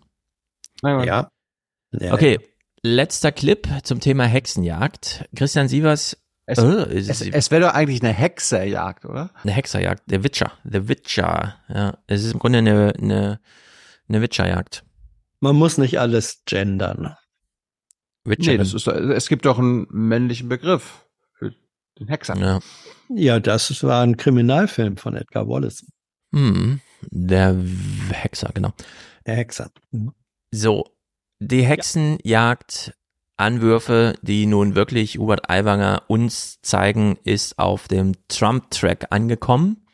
Ja. 0.84 1.30
ja. 1.92 2.14
Okay, 2.14 2.40
letzter 2.82 3.32
Clip 3.32 3.68
zum 3.84 4.00
Thema 4.00 4.26
Hexenjagd. 4.26 5.26
Christian 5.36 5.68
Sievers, 5.68 6.18
Es, 6.46 6.58
äh, 6.60 6.94
ist- 6.98 7.10
es, 7.10 7.22
es 7.22 7.52
wäre 7.52 7.62
doch 7.64 7.74
eigentlich 7.74 8.02
eine 8.04 8.12
Hexerjagd, 8.14 9.06
oder? 9.06 9.32
eine 9.44 9.52
Hexerjagd, 9.54 10.04
der 10.12 10.24
Witcher, 10.24 10.52
der 10.64 10.88
Witcher. 10.88 11.56
Ja, 11.70 11.98
es 12.08 12.24
ist 12.24 12.34
im 12.34 12.40
Grunde 12.40 12.60
eine, 12.60 12.94
eine, 12.98 13.40
eine 14.10 14.22
Witcherjagd. 14.22 14.84
Man 15.40 15.56
muss 15.56 15.78
nicht 15.78 16.00
alles 16.00 16.44
gendern. 16.46 17.16
Witcherin. 18.26 18.54
Nee, 18.54 18.58
das 18.58 18.74
ist, 18.74 18.88
es 18.88 19.28
gibt 19.28 19.46
doch 19.46 19.60
einen 19.60 19.86
männlichen 19.90 20.48
Begriff 20.50 21.06
für 21.34 21.54
den 22.00 22.08
Hexer. 22.08 22.36
ja. 22.38 22.60
Ja, 23.10 23.40
das 23.40 23.84
war 23.84 24.02
ein 24.02 24.18
Kriminalfilm 24.18 24.98
von 24.98 25.16
Edgar 25.16 25.48
Wallace, 25.48 25.86
Hm, 26.34 26.80
der 27.12 27.56
Hexer, 28.12 28.50
genau. 28.54 28.74
der 29.28 29.36
Hexer. 29.36 29.70
Mhm. 29.92 30.14
So, 30.52 30.86
die 31.40 31.64
Hexenjagd, 31.64 32.94
Anwürfe, 33.38 34.16
die 34.22 34.46
nun 34.46 34.76
wirklich 34.76 35.18
Hubert 35.18 35.50
Aiwanger 35.50 36.04
uns 36.08 36.62
zeigen, 36.62 37.18
ist 37.24 37.58
auf 37.60 37.88
dem 37.88 38.14
Trump-Track 38.28 39.08
angekommen. 39.10 39.86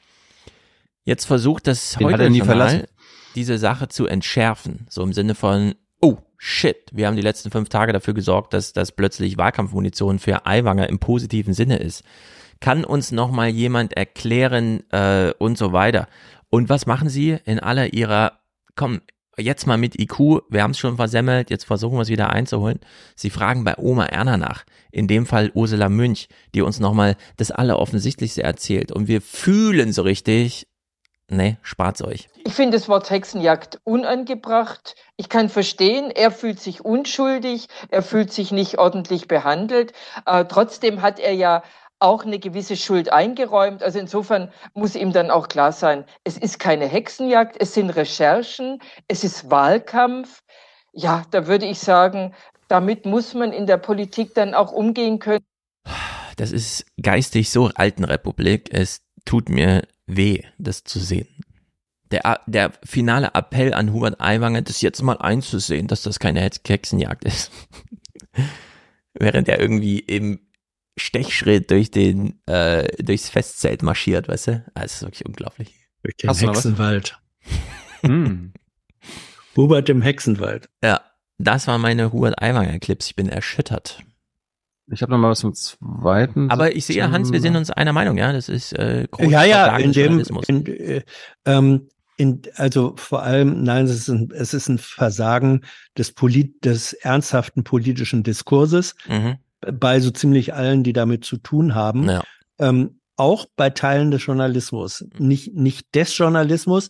Jetzt 1.04 1.26
versucht 1.26 1.68
das 1.68 1.94
Den 1.94 2.08
heute 2.08 2.28
Journal, 2.28 2.88
diese 3.36 3.58
Sache 3.58 3.88
zu 3.88 4.06
entschärfen. 4.06 4.86
So 4.90 5.02
im 5.02 5.14
Sinne 5.14 5.36
von, 5.36 5.76
oh 6.02 6.18
shit, 6.38 6.78
wir 6.92 7.08
haben 7.08 7.16
die 7.16 7.22
letzten 7.22 7.52
fünf 7.52 7.70
Tage 7.70 7.94
dafür 7.94 8.14
gesorgt, 8.14 8.54
dass 8.54 8.74
das 8.74 8.92
plötzlich 8.92 9.38
Wahlkampfmunition 9.38 10.20
für 10.20 10.46
Aiwanger 10.46 10.90
im 10.90 11.00
positiven 11.00 11.54
Sinne 11.54 11.78
ist. 11.78 12.04
Kann 12.60 12.84
uns 12.84 13.12
noch 13.12 13.32
mal 13.32 13.48
jemand 13.48 13.94
erklären 13.94 14.84
äh, 14.92 15.32
und 15.38 15.58
so 15.58 15.72
weiter. 15.72 16.08
Und 16.50 16.68
was 16.68 16.86
machen 16.86 17.10
sie 17.10 17.38
in 17.46 17.60
aller 17.60 17.94
ihrer, 17.94 18.40
komm, 18.76 19.02
jetzt 19.40 19.68
mal 19.68 19.78
mit 19.78 20.00
IQ, 20.00 20.44
wir 20.50 20.64
haben 20.64 20.72
es 20.72 20.80
schon 20.80 20.96
versemmelt, 20.96 21.50
jetzt 21.50 21.66
versuchen 21.66 21.98
wir 21.98 22.02
es 22.02 22.10
wieder 22.10 22.30
einzuholen. 22.30 22.80
Sie 23.16 23.30
fragen 23.30 23.64
bei 23.64 23.78
Oma 23.78 24.06
Erna 24.06 24.38
nach, 24.38 24.64
in 24.92 25.08
dem 25.08 25.26
Fall 25.26 25.52
Ursula 25.54 25.90
Münch, 25.90 26.30
die 26.54 26.62
uns 26.62 26.80
nochmal 26.80 27.16
das 27.38 27.52
Alleroffensichtlichste 27.52 28.44
erzählt. 28.44 28.92
Und 28.92 29.08
wir 29.08 29.22
fühlen 29.22 29.94
so 29.94 30.02
richtig, 30.02 30.68
nee, 31.30 31.58
spart's 31.62 32.02
euch. 32.02 32.30
Ich 32.46 32.54
finde 32.54 32.78
das 32.78 32.88
Wort 32.88 33.10
Hexenjagd 33.10 33.80
unangebracht. 33.84 34.96
Ich 35.18 35.30
kann 35.30 35.50
verstehen, 35.50 36.12
er 36.12 36.32
fühlt 36.32 36.60
sich 36.60 36.84
unschuldig, 36.84 37.68
er 37.90 38.04
fühlt 38.04 38.32
sich 38.32 38.52
nicht 38.52 38.78
ordentlich 38.78 39.28
behandelt. 39.28 39.94
Äh, 40.26 40.46
trotzdem 40.46 41.02
hat 41.02 41.20
er 41.20 41.34
ja 41.34 41.64
auch 42.00 42.26
eine 42.26 42.40
gewisse 42.40 42.78
Schuld 42.78 43.12
eingeräumt. 43.12 43.84
Also 43.84 44.00
insofern 44.00 44.52
muss 44.74 44.96
ihm 44.96 45.12
dann 45.12 45.32
auch 45.32 45.48
klar 45.48 45.72
sein, 45.72 46.06
es 46.24 46.38
ist 46.38 46.60
keine 46.60 46.88
Hexenjagd, 46.88 47.58
es 47.60 47.74
sind 47.74 47.90
Recherchen, 47.90 48.80
es 49.08 49.24
ist 49.24 49.52
Wahlkampf. 49.52 50.42
Ja, 50.94 51.24
da 51.32 51.48
würde 51.48 51.66
ich 51.66 51.80
sagen, 51.80 52.34
damit 52.68 53.06
muss 53.06 53.34
man 53.34 53.52
in 53.52 53.68
der 53.68 53.78
Politik 53.78 54.34
dann 54.34 54.54
auch 54.54 54.72
umgehen 54.72 55.20
können. 55.20 55.44
Das 56.38 56.52
ist 56.52 56.86
geistig 57.02 57.50
so 57.50 57.70
Altenrepublik, 57.76 58.74
es 58.74 59.02
tut 59.26 59.50
mir 59.50 59.84
weh, 60.08 60.42
das 60.58 60.84
zu 60.84 61.00
sehen. 61.00 61.28
Der, 62.12 62.40
der 62.48 62.72
finale 62.84 63.32
Appell 63.36 63.74
an 63.74 63.94
Hubert 63.94 64.20
Aiwanger, 64.20 64.64
das 64.64 64.82
jetzt 64.82 65.02
mal 65.04 65.18
einzusehen, 65.18 65.88
dass 65.88 66.02
das 66.02 66.18
keine 66.18 66.42
Hex- 66.42 66.62
Hexenjagd 66.66 67.26
ist. 67.26 67.52
Während 69.14 69.48
er 69.48 69.60
irgendwie 69.60 70.00
im 70.00 70.40
Stechschritt 71.00 71.72
durch 71.72 71.92
den, 71.92 72.42
äh, 72.46 72.88
durchs 73.04 73.30
Festzelt 73.30 73.82
marschiert, 73.84 74.28
weißt 74.28 74.48
du? 74.48 74.66
Ah, 74.74 74.82
Das 74.82 74.96
ist 74.96 75.02
wirklich 75.02 75.26
unglaublich. 75.26 75.74
Durch 76.04 76.16
den 76.18 76.30
Hast? 76.30 76.42
Hexenwald. 76.42 77.20
Hm. 78.02 78.54
Hubert 79.56 79.90
im 79.90 80.02
Hexenwald. 80.02 80.70
Ja, 80.84 81.02
das 81.38 81.68
waren 81.68 81.82
meine 81.82 82.12
Hubert 82.14 82.42
Aiwanger 82.42 82.80
Clips. 82.80 83.08
Ich 83.08 83.16
bin 83.16 83.28
erschüttert. 83.30 84.04
Ich 84.92 85.02
habe 85.02 85.12
noch 85.12 85.20
mal 85.20 85.30
was 85.30 85.40
zum 85.40 85.54
zweiten. 85.54 86.50
Aber 86.50 86.76
ich 86.76 86.86
sehe, 86.86 87.12
Hans, 87.12 87.32
wir 87.32 87.42
sind 87.42 87.56
uns 87.56 87.70
einer 87.70 87.94
Meinung, 87.94 88.18
ja? 88.18 88.34
Das 88.34 88.50
ist 88.50 88.74
äh, 88.74 89.08
großer 89.10 89.30
Ja, 89.30 89.44
ja, 89.44 89.78
in 89.78 89.92
dem, 89.92 90.24
in, 90.48 90.66
äh, 90.66 91.04
ähm, 91.46 91.90
in, 92.18 92.42
also 92.56 92.96
vor 92.98 93.22
allem, 93.22 93.64
nein, 93.64 93.86
es 93.86 93.92
ist 93.92 94.10
ein, 94.10 94.32
es 94.34 94.54
ist 94.54 94.68
ein 94.68 94.78
Versagen 94.80 95.62
des, 95.98 96.12
Polit, 96.12 96.66
des 96.66 96.94
ernsthaften 96.94 97.64
politischen 97.64 98.24
Diskurses 98.24 98.96
Mhm. 99.08 99.38
Bei 99.62 100.00
so 100.00 100.12
ziemlich 100.12 100.54
allen, 100.54 100.84
die 100.84 100.94
damit 100.94 101.26
zu 101.26 101.38
tun 101.38 101.76
haben. 101.76 102.08
Ja. 102.10 102.24
Ähm, 102.60 103.00
auch 103.16 103.46
bei 103.56 103.70
Teilen 103.70 104.12
des 104.12 104.26
Journalismus, 104.26 105.06
nicht, 105.18 105.54
nicht 105.54 105.94
des 105.96 106.18
Journalismus. 106.18 106.90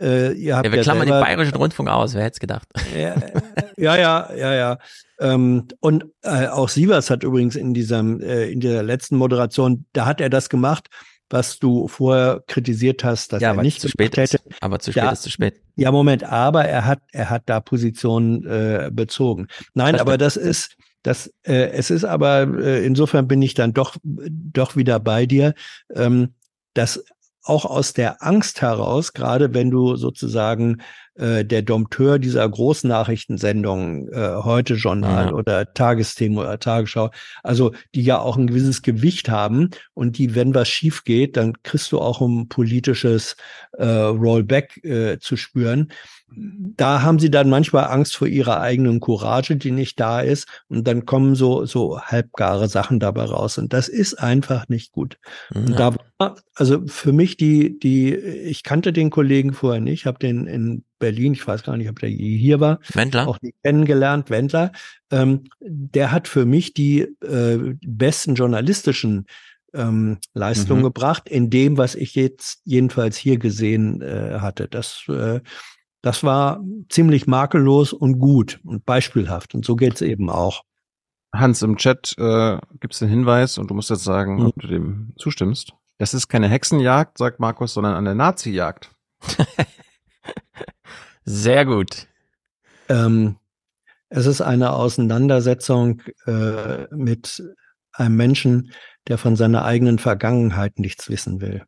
Äh, 0.00 0.32
ihr 0.32 0.56
habt 0.56 0.66
Ja, 0.66 0.72
wir 0.72 0.76
ja 0.78 0.82
klammern 0.82 1.06
den 1.06 1.12
selber, 1.12 1.24
bayerischen 1.26 1.56
Rundfunk 1.56 1.88
aus, 1.88 2.14
wer 2.14 2.22
hätte 2.24 2.34
es 2.34 2.40
gedacht? 2.40 2.68
ja, 2.96 3.14
ja, 3.76 3.96
ja, 3.96 4.34
ja, 4.34 4.54
ja. 4.54 4.78
Ähm, 5.20 5.68
und 5.80 6.04
äh, 6.22 6.48
auch 6.48 6.68
Sievers 6.68 7.08
hat 7.10 7.22
übrigens 7.22 7.56
in 7.56 7.72
diesem, 7.74 8.20
äh, 8.20 8.48
in 8.50 8.60
dieser 8.60 8.82
letzten 8.82 9.16
Moderation, 9.16 9.86
da 9.94 10.04
hat 10.06 10.20
er 10.20 10.28
das 10.30 10.48
gemacht, 10.50 10.88
was 11.30 11.58
du 11.58 11.88
vorher 11.88 12.42
kritisiert 12.46 13.02
hast, 13.04 13.32
dass 13.32 13.42
Ja, 13.42 13.52
er 13.54 13.62
nicht 13.62 13.80
zu 13.80 13.88
spät 13.88 14.16
ist. 14.18 14.34
hätte. 14.34 14.44
Aber 14.60 14.78
zu 14.78 14.92
spät 14.92 15.02
Da- 15.02 15.10
ist 15.10 15.22
zu 15.22 15.30
spät. 15.30 15.60
Ja, 15.74 15.90
Moment, 15.92 16.24
aber 16.24 16.64
er 16.66 16.84
hat, 16.86 17.00
er 17.12 17.28
hat 17.30 17.42
da 17.46 17.60
Positionen 17.60 18.46
äh, 18.46 18.90
bezogen. 18.92 19.48
Nein, 19.74 19.92
Das 19.94 20.00
aber 20.02 20.18
das 20.18 20.36
ist, 20.36 20.76
das, 21.06 21.32
äh, 21.44 21.70
es 21.70 21.90
ist 21.90 22.04
aber, 22.04 22.48
äh, 22.58 22.84
insofern 22.84 23.28
bin 23.28 23.40
ich 23.40 23.54
dann 23.54 23.72
doch, 23.72 23.96
doch 24.02 24.74
wieder 24.74 24.98
bei 24.98 25.24
dir, 25.26 25.54
ähm, 25.94 26.34
dass 26.74 27.04
auch 27.44 27.64
aus 27.64 27.92
der 27.92 28.24
Angst 28.24 28.60
heraus, 28.60 29.12
gerade 29.12 29.54
wenn 29.54 29.70
du 29.70 29.94
sozusagen 29.94 30.78
äh, 31.14 31.44
der 31.44 31.62
Dompteur 31.62 32.18
dieser 32.18 32.48
Großnachrichtensendungen, 32.48 34.12
äh, 34.12 34.42
heute 34.42 34.74
Journal 34.74 35.26
Ja. 35.26 35.32
oder 35.32 35.72
Tagesthemen 35.72 36.38
oder 36.38 36.58
Tagesschau, 36.58 37.10
also 37.44 37.72
die 37.94 38.02
ja 38.02 38.18
auch 38.18 38.36
ein 38.36 38.48
gewisses 38.48 38.82
Gewicht 38.82 39.28
haben 39.28 39.70
und 39.94 40.18
die, 40.18 40.34
wenn 40.34 40.56
was 40.56 40.68
schief 40.68 41.04
geht, 41.04 41.36
dann 41.36 41.62
kriegst 41.62 41.92
du 41.92 42.00
auch 42.00 42.20
um 42.20 42.48
politisches 42.48 43.36
äh, 43.74 43.86
Rollback 43.86 44.84
äh, 44.84 45.18
zu 45.20 45.36
spüren. 45.36 45.92
Da 46.28 47.02
haben 47.02 47.20
sie 47.20 47.30
dann 47.30 47.48
manchmal 47.48 47.84
Angst 47.84 48.16
vor 48.16 48.26
ihrer 48.26 48.60
eigenen 48.60 48.98
Courage, 49.00 49.56
die 49.56 49.70
nicht 49.70 50.00
da 50.00 50.20
ist, 50.20 50.48
und 50.68 50.86
dann 50.86 51.06
kommen 51.06 51.36
so 51.36 51.64
so 51.66 52.00
halbgare 52.00 52.68
Sachen 52.68 52.98
dabei 52.98 53.24
raus, 53.24 53.58
und 53.58 53.72
das 53.72 53.88
ist 53.88 54.14
einfach 54.14 54.68
nicht 54.68 54.90
gut. 54.92 55.18
Und 55.54 55.70
Ja. 55.70 55.90
da 55.92 55.96
war, 56.18 56.36
also 56.54 56.82
für 56.86 57.12
mich 57.12 57.36
die 57.36 57.78
die 57.78 58.14
ich 58.16 58.64
kannte 58.64 58.92
den 58.92 59.10
Kollegen 59.10 59.52
vorher 59.52 59.80
nicht, 59.80 60.04
habe 60.04 60.18
den 60.18 60.46
in 60.48 60.84
Berlin, 60.98 61.32
ich 61.34 61.46
weiß 61.46 61.62
gar 61.62 61.76
nicht, 61.76 61.88
ob 61.88 62.00
der 62.00 62.10
je 62.10 62.36
hier 62.36 62.58
war, 62.58 62.80
Wendler? 62.94 63.28
auch 63.28 63.38
nie 63.40 63.54
kennengelernt, 63.62 64.28
Wendler. 64.28 64.72
Ähm, 65.12 65.44
der 65.60 66.10
hat 66.10 66.26
für 66.26 66.44
mich 66.44 66.74
die 66.74 67.02
äh, 67.22 67.74
besten 67.86 68.34
journalistischen 68.34 69.26
ähm, 69.74 70.18
Leistungen 70.34 70.80
Mhm. 70.80 70.84
gebracht 70.84 71.28
in 71.28 71.50
dem, 71.50 71.76
was 71.78 71.94
ich 71.94 72.14
jetzt 72.14 72.60
jedenfalls 72.64 73.16
hier 73.16 73.38
gesehen 73.38 74.00
äh, 74.02 74.38
hatte. 74.40 74.68
Das, 74.68 75.04
äh, 75.08 75.40
das 76.06 76.22
war 76.22 76.62
ziemlich 76.88 77.26
makellos 77.26 77.92
und 77.92 78.18
gut 78.20 78.60
und 78.64 78.86
beispielhaft. 78.86 79.54
Und 79.54 79.64
so 79.64 79.74
geht's 79.74 80.00
eben 80.02 80.30
auch. 80.30 80.62
Hans, 81.34 81.62
im 81.62 81.76
Chat 81.76 82.14
äh, 82.18 82.58
gibt 82.80 82.94
es 82.94 83.00
den 83.00 83.08
Hinweis 83.08 83.58
und 83.58 83.68
du 83.70 83.74
musst 83.74 83.90
jetzt 83.90 84.04
sagen, 84.04 84.36
Mhm. 84.36 84.46
ob 84.46 84.54
du 84.60 84.68
dem 84.68 85.12
zustimmst. 85.18 85.72
Das 85.98 86.14
ist 86.14 86.28
keine 86.28 86.48
Hexenjagd, 86.48 87.18
sagt 87.18 87.40
Markus, 87.40 87.74
sondern 87.74 87.94
eine 87.94 88.14
Nazi-Jagd. 88.14 88.90
Sehr 91.24 91.64
gut. 91.64 92.06
Ähm, 92.88 93.36
Es 94.08 94.26
ist 94.26 94.40
eine 94.40 94.72
Auseinandersetzung 94.72 96.00
äh, 96.26 96.86
mit 96.94 97.42
einem 97.92 98.14
Menschen, 98.16 98.70
der 99.08 99.18
von 99.18 99.34
seiner 99.34 99.64
eigenen 99.64 99.98
Vergangenheit 99.98 100.78
nichts 100.78 101.08
wissen 101.10 101.40
will. 101.40 101.64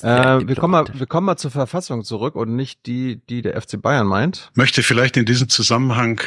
Äh, 0.00 0.46
wir, 0.46 0.56
kommen 0.56 0.72
mal, 0.72 0.86
wir 0.92 1.06
kommen 1.06 1.26
mal 1.26 1.36
zur 1.36 1.50
Verfassung 1.50 2.02
zurück 2.02 2.34
und 2.34 2.56
nicht 2.56 2.86
die, 2.86 3.24
die 3.26 3.42
der 3.42 3.60
FC 3.60 3.80
Bayern 3.80 4.06
meint. 4.06 4.50
Möchte 4.54 4.82
vielleicht 4.82 5.16
in 5.16 5.26
diesem 5.26 5.48
Zusammenhang 5.48 6.20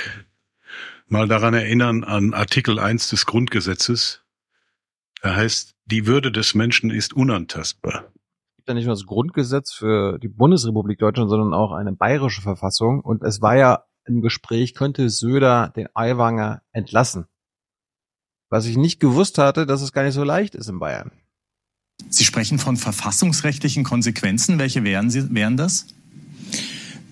mal 1.08 1.28
daran 1.28 1.54
erinnern 1.54 2.04
an 2.04 2.34
Artikel 2.34 2.80
1 2.80 3.10
des 3.10 3.26
Grundgesetzes. 3.26 4.24
Er 5.22 5.36
heißt, 5.36 5.76
die 5.86 6.06
Würde 6.06 6.32
des 6.32 6.56
Menschen 6.56 6.92
ist 6.92 7.14
unantastbar. 7.14 8.12
Es 8.50 8.58
gibt 8.58 8.70
ja 8.70 8.74
nicht 8.76 8.86
nur 8.86 8.96
das 8.96 9.06
Grundgesetz 9.06 9.74
für 9.74 10.20
die 10.20 10.28
Bundesrepublik 10.28 11.00
Deutschland, 11.00 11.30
sondern 11.30 11.54
auch 11.54 11.72
eine 11.72 11.94
bayerische 11.94 12.42
Verfassung. 12.42 13.02
Und 13.02 13.24
es 13.24 13.42
war 13.42 13.56
ja 13.56 13.86
im 14.06 14.22
Gespräch, 14.22 14.76
könnte 14.76 15.10
Söder 15.10 15.74
den 15.76 15.88
Aiwanger 15.94 16.62
entlassen. 16.72 17.26
Was 18.50 18.68
ich 18.68 18.78
nicht 18.78 19.00
gewusst 19.00 19.38
hatte, 19.38 19.66
dass 19.66 19.82
es 19.82 19.92
gar 19.92 20.04
nicht 20.04 20.14
so 20.14 20.24
leicht 20.24 20.56
ist 20.56 20.70
in 20.70 20.80
Bayern. 20.80 21.12
Sie 22.10 22.24
sprechen 22.24 22.60
von 22.60 22.78
verfassungsrechtlichen 22.78 23.84
Konsequenzen. 23.84 24.60
Welche 24.60 24.84
wären, 24.84 25.10
Sie, 25.10 25.34
wären 25.34 25.58
das? 25.58 25.88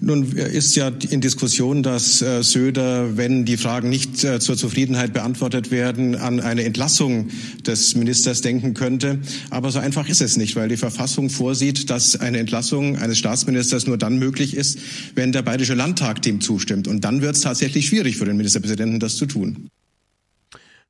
Nun 0.06 0.34
ist 0.34 0.76
ja 0.76 0.92
in 1.10 1.22
Diskussion, 1.22 1.82
dass 1.82 2.22
äh, 2.22 2.44
Söder, 2.44 3.16
wenn 3.16 3.46
die 3.46 3.56
Fragen 3.56 3.90
nicht 3.90 4.22
äh, 4.26 4.42
zur 4.42 4.58
Zufriedenheit 4.58 5.14
beantwortet 5.14 5.72
werden, 5.72 6.16
an 6.16 6.42
eine 6.42 6.66
Entlassung 6.66 7.30
des 7.66 7.96
Ministers 7.96 8.42
denken 8.42 8.74
könnte. 8.74 9.20
Aber 9.50 9.72
so 9.72 9.80
einfach 9.80 10.10
ist 10.10 10.22
es 10.22 10.36
nicht, 10.36 10.58
weil 10.58 10.68
die 10.68 10.76
Verfassung 10.76 11.30
vorsieht, 11.30 11.90
dass 11.90 12.20
eine 12.20 12.40
Entlassung 12.40 12.98
eines 12.98 13.18
Staatsministers 13.18 13.88
nur 13.88 13.98
dann 13.98 14.20
möglich 14.20 14.58
ist, 14.58 14.78
wenn 15.16 15.32
der 15.32 15.42
Bayerische 15.42 15.74
Landtag 15.74 16.22
dem 16.22 16.42
zustimmt. 16.42 16.90
Und 16.90 17.06
dann 17.06 17.22
wird 17.22 17.38
es 17.38 17.42
tatsächlich 17.42 17.88
schwierig 17.88 18.18
für 18.18 18.26
den 18.26 18.36
Ministerpräsidenten, 18.36 19.00
das 19.00 19.16
zu 19.16 19.26
tun. 19.26 19.70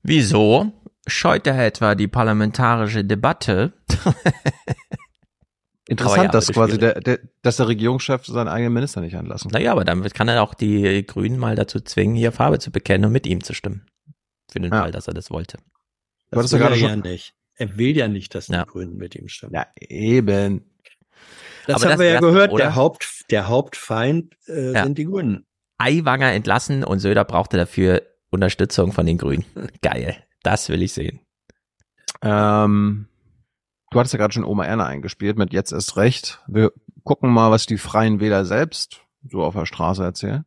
Wieso? 0.02 0.74
Scheut 1.06 1.48
er 1.48 1.66
etwa 1.66 1.96
die 1.96 2.08
parlamentarische 2.08 3.04
Debatte? 3.04 3.74
Interessant, 5.88 6.24
ja, 6.26 6.32
dass 6.32 6.48
quasi 6.48 6.78
der, 6.78 7.02
der, 7.02 7.20
dass 7.42 7.58
der 7.58 7.68
Regierungschef 7.68 8.26
seinen 8.26 8.48
eigenen 8.48 8.74
Minister 8.74 9.02
nicht 9.02 9.18
anlassen 9.18 9.52
kann. 9.52 9.62
Naja, 9.62 9.74
aber 9.74 9.84
damit 9.84 10.14
kann 10.14 10.30
er 10.30 10.42
auch 10.42 10.54
die 10.54 11.06
Grünen 11.06 11.38
mal 11.38 11.56
dazu 11.56 11.82
zwingen, 11.82 12.16
hier 12.16 12.32
Farbe 12.32 12.60
zu 12.60 12.72
bekennen 12.72 13.06
und 13.06 13.12
mit 13.12 13.28
ihm 13.28 13.44
zu 13.44 13.54
stimmen. 13.54 13.86
Für 14.50 14.62
den 14.62 14.72
ja. 14.72 14.82
Fall, 14.82 14.92
dass 14.92 15.08
er 15.08 15.14
das 15.14 15.30
wollte. 15.30 15.58
Das, 16.32 16.50
das 16.50 16.60
will 16.60 16.62
er 16.62 16.76
ja 16.76 16.96
nicht. 16.96 17.36
Er 17.56 17.78
will 17.78 17.96
ja 17.98 18.08
nicht, 18.08 18.34
dass 18.34 18.48
die 18.48 18.54
ja. 18.54 18.64
Grünen 18.64 18.96
mit 18.96 19.16
ihm 19.16 19.28
stimmen. 19.28 19.54
Ja, 19.54 19.68
eben. 19.76 20.72
Das 21.68 21.78
aber 21.78 21.84
haben 21.84 21.92
das 21.92 22.00
wir 22.00 22.10
ja 22.12 22.20
gehört. 22.20 22.58
Der, 22.58 22.76
Haupt, 22.76 23.26
der 23.30 23.48
Hauptfeind 23.48 24.36
äh, 24.48 24.72
ja. 24.72 24.84
sind 24.84 24.98
die 24.98 25.06
Grünen. 25.06 25.46
Aiwanger 25.78 26.32
entlassen 26.32 26.84
und 26.84 27.00
Söder 27.00 27.26
brauchte 27.26 27.58
dafür 27.58 28.02
Unterstützung 28.30 28.94
von 28.94 29.06
den 29.06 29.18
Grünen. 29.18 29.46
Geil. 29.82 30.16
Das 30.44 30.70
will 30.70 30.82
ich 30.82 30.94
sehen. 30.94 31.20
Ähm, 32.22 33.08
Du 33.94 34.00
hattest 34.00 34.14
ja 34.14 34.18
gerade 34.18 34.34
schon 34.34 34.44
Oma 34.44 34.66
Erna 34.66 34.88
eingespielt 34.88 35.38
mit 35.38 35.54
Jetzt 35.54 35.72
ist 35.72 35.98
recht. 35.98 36.40
Wir 36.48 36.72
gucken 37.04 37.32
mal, 37.32 37.52
was 37.52 37.68
die 37.68 37.78
Freien 37.78 38.20
Wähler 38.20 38.44
selbst 38.44 39.02
so 39.30 39.44
auf 39.44 39.54
der 39.54 39.68
Straße 39.68 40.04
erzählen. 40.04 40.46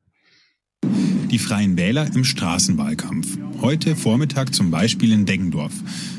Die 0.83 1.39
Freien 1.39 1.78
Wähler 1.78 2.08
im 2.12 2.25
Straßenwahlkampf. 2.25 3.39
Heute 3.60 3.94
Vormittag 3.94 4.52
zum 4.52 4.73
Beispiel 4.73 5.12
in 5.12 5.26
Deggendorf. 5.26 5.73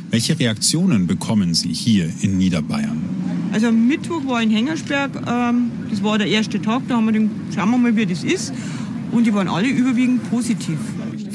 Welche 0.09 0.39
Reaktionen 0.39 1.05
bekommen 1.05 1.53
Sie 1.53 1.73
hier 1.73 2.09
in 2.21 2.37
Niederbayern? 2.37 3.49
Also 3.51 3.67
am 3.67 3.89
Mittwoch 3.89 4.25
war 4.25 4.41
in 4.41 4.49
Hengersberg, 4.49 5.11
ähm, 5.27 5.71
das 5.89 6.01
war 6.01 6.17
der 6.17 6.27
erste 6.27 6.61
Tag, 6.61 6.83
da 6.87 6.95
haben 6.95 7.07
wir 7.07 7.11
den, 7.11 7.29
schauen 7.53 7.71
wir 7.71 7.77
mal, 7.77 7.95
wie 7.97 8.05
das 8.05 8.23
ist. 8.23 8.53
Und 9.11 9.25
die 9.25 9.33
waren 9.33 9.49
alle 9.49 9.67
überwiegend 9.67 10.29
positiv. 10.29 10.79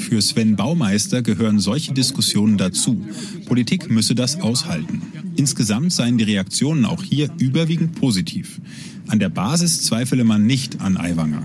Für 0.03 0.21
Sven 0.21 0.57
Baumeister 0.57 1.21
gehören 1.21 1.59
solche 1.59 1.93
Diskussionen 1.93 2.57
dazu. 2.57 3.01
Politik 3.45 3.89
müsse 3.89 4.15
das 4.15 4.41
aushalten. 4.41 5.01
Insgesamt 5.37 5.93
seien 5.93 6.17
die 6.17 6.25
Reaktionen 6.25 6.83
auch 6.83 7.01
hier 7.01 7.29
überwiegend 7.37 7.95
positiv. 7.95 8.59
An 9.07 9.19
der 9.19 9.29
Basis 9.29 9.81
zweifele 9.83 10.25
man 10.25 10.45
nicht 10.45 10.81
an 10.81 10.97
Aiwanger. 10.97 11.41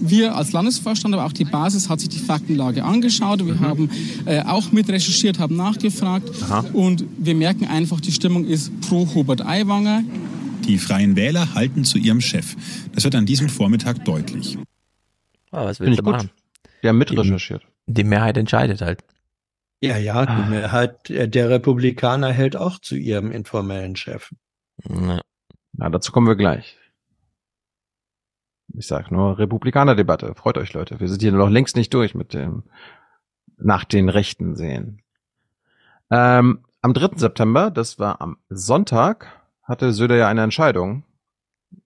Wir 0.00 0.34
als 0.34 0.52
Landesvorstand, 0.52 1.14
aber 1.14 1.26
auch 1.26 1.34
die 1.34 1.44
Basis 1.44 1.90
hat 1.90 2.00
sich 2.00 2.08
die 2.08 2.18
Faktenlage 2.18 2.82
angeschaut. 2.82 3.44
Wir 3.46 3.54
mhm. 3.54 3.60
haben 3.60 3.90
äh, 4.24 4.40
auch 4.40 4.72
mit 4.72 4.88
recherchiert, 4.88 5.38
haben 5.38 5.56
nachgefragt 5.56 6.30
Aha. 6.44 6.64
und 6.72 7.04
wir 7.18 7.34
merken 7.34 7.66
einfach, 7.66 8.00
die 8.00 8.10
Stimmung 8.10 8.46
ist 8.46 8.72
pro 8.80 9.06
Hubert 9.14 9.44
Aiwanger. 9.44 10.02
Die 10.66 10.78
Freien 10.78 11.14
Wähler 11.14 11.54
halten 11.54 11.84
zu 11.84 11.98
ihrem 11.98 12.22
Chef. 12.22 12.56
Das 12.94 13.04
wird 13.04 13.14
an 13.14 13.26
diesem 13.26 13.50
Vormittag 13.50 14.04
deutlich. 14.06 14.56
Oh, 15.52 15.58
was 15.58 15.78
willst 15.78 16.00
du 16.00 16.04
machen? 16.04 16.30
Wir 16.80 16.88
haben 16.88 16.98
mitrecherchiert. 16.98 17.62
Die, 17.86 18.04
Mehrheit 18.04 18.36
entscheidet 18.36 18.80
halt. 18.80 19.04
Ja, 19.80 19.96
ja, 19.96 20.24
die 20.24 20.32
ah. 20.32 20.46
Mehrheit 20.46 21.08
der 21.08 21.50
Republikaner 21.50 22.32
hält 22.32 22.56
auch 22.56 22.78
zu 22.78 22.94
ihrem 22.96 23.32
informellen 23.32 23.96
Chef. 23.96 24.32
Na, 24.84 25.20
Na 25.72 25.88
dazu 25.88 26.12
kommen 26.12 26.28
wir 26.28 26.36
gleich. 26.36 26.78
Ich 28.74 28.86
sag 28.86 29.10
nur 29.10 29.38
Republikaner-Debatte. 29.38 30.34
Freut 30.34 30.56
euch, 30.56 30.72
Leute. 30.72 31.00
Wir 31.00 31.08
sind 31.08 31.20
hier 31.20 31.32
noch 31.32 31.50
längst 31.50 31.76
nicht 31.76 31.92
durch 31.92 32.14
mit 32.14 32.32
dem 32.32 32.62
nach 33.58 33.84
den 33.84 34.08
Rechten 34.08 34.56
sehen. 34.56 35.02
Ähm, 36.10 36.64
am 36.80 36.94
3. 36.94 37.16
September, 37.16 37.70
das 37.70 37.98
war 37.98 38.20
am 38.20 38.38
Sonntag, 38.48 39.40
hatte 39.62 39.92
Söder 39.92 40.16
ja 40.16 40.28
eine 40.28 40.42
Entscheidung 40.42 41.04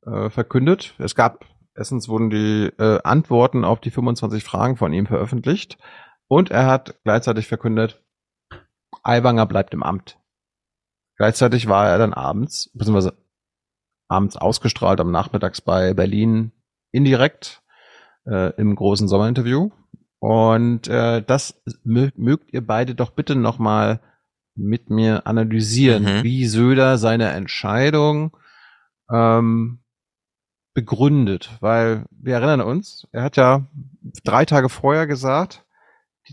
äh, 0.05 0.31
verkündet. 0.31 0.95
Es 0.99 1.15
gab, 1.15 1.45
erstens 1.77 2.09
wurden 2.09 2.31
die 2.31 2.71
äh, 2.79 3.01
Antworten 3.03 3.65
auf 3.65 3.81
die 3.81 3.91
25 3.91 4.43
Fragen 4.43 4.77
von 4.77 4.93
ihm 4.93 5.07
veröffentlicht. 5.07 5.79
Und 6.29 6.51
er 6.51 6.67
hat 6.67 6.97
gleichzeitig 7.05 7.47
verkündet, 7.47 8.03
Aiwanger 9.03 9.47
bleibt 9.47 9.75
im 9.75 9.83
Amt. 9.83 10.19
Gleichzeitig 11.17 11.69
war 11.69 11.89
er 11.89 11.99
dann 11.99 12.13
abends, 12.13 12.71
beziehungsweise 12.75 13.17
abends 14.09 14.37
ausgestrahlt 14.37 15.01
am 15.01 15.11
Nachmittags 15.11 15.61
bei 15.61 15.95
Berlin 15.95 16.53
indirekt 16.93 17.63
äh, 18.27 18.53
im 18.57 18.75
großen 18.75 19.09
Sommerinterview. 19.09 19.71
Und 20.19 20.89
äh, 20.89 21.23
das 21.23 21.63
mögt 21.85 22.53
ihr 22.53 22.67
beide 22.67 22.95
doch 22.95 23.11
bitte 23.11 23.37
nochmal 23.37 24.01
mit 24.55 24.91
mir 24.91 25.27
analysieren, 25.27 26.03
mhm. 26.03 26.23
wie 26.25 26.47
Söder 26.47 26.99
seine 26.99 27.29
Entscheidung 27.31 28.37
ähm, 29.13 29.81
begründet. 30.77 31.57
Weil 31.61 32.05
wir 32.11 32.35
erinnern 32.35 32.61
uns, 32.61 33.09
er 33.11 33.23
hat 33.23 33.37
ja 33.37 33.67
drei 34.25 34.45
Tage 34.45 34.69
vorher 34.69 35.07
gesagt, 35.07 35.65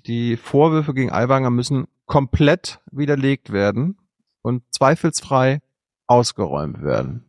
die 0.05 0.35
Vorwürfe 0.35 0.93
gegen 0.93 1.11
Aiwanger 1.11 1.49
müssen 1.49 1.85
komplett 2.05 2.81
widerlegt 2.91 3.53
werden 3.53 3.97
und 4.41 4.61
zweifelsfrei 4.69 5.61
ausgeräumt 6.07 6.83
werden. 6.83 7.23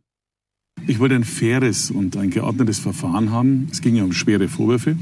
Ich 0.89 0.99
wollte 0.99 1.15
ein 1.15 1.25
faires 1.25 1.93
und 1.93 2.17
ein 2.17 2.31
geordnetes 2.31 2.81
Verfahren 2.81 3.31
haben. 3.31 3.69
Es 3.71 3.81
ging 3.81 3.95
ja 3.95 4.03
um 4.03 4.13
schwere 4.13 4.49
Vorwürfe. 4.49 4.97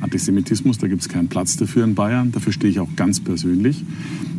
Antisemitismus, 0.00 0.78
da 0.78 0.88
gibt 0.88 1.02
es 1.02 1.08
keinen 1.08 1.28
Platz 1.28 1.56
dafür 1.56 1.84
in 1.84 1.94
Bayern. 1.94 2.32
Dafür 2.32 2.52
stehe 2.52 2.72
ich 2.72 2.80
auch 2.80 2.96
ganz 2.96 3.20
persönlich. 3.20 3.84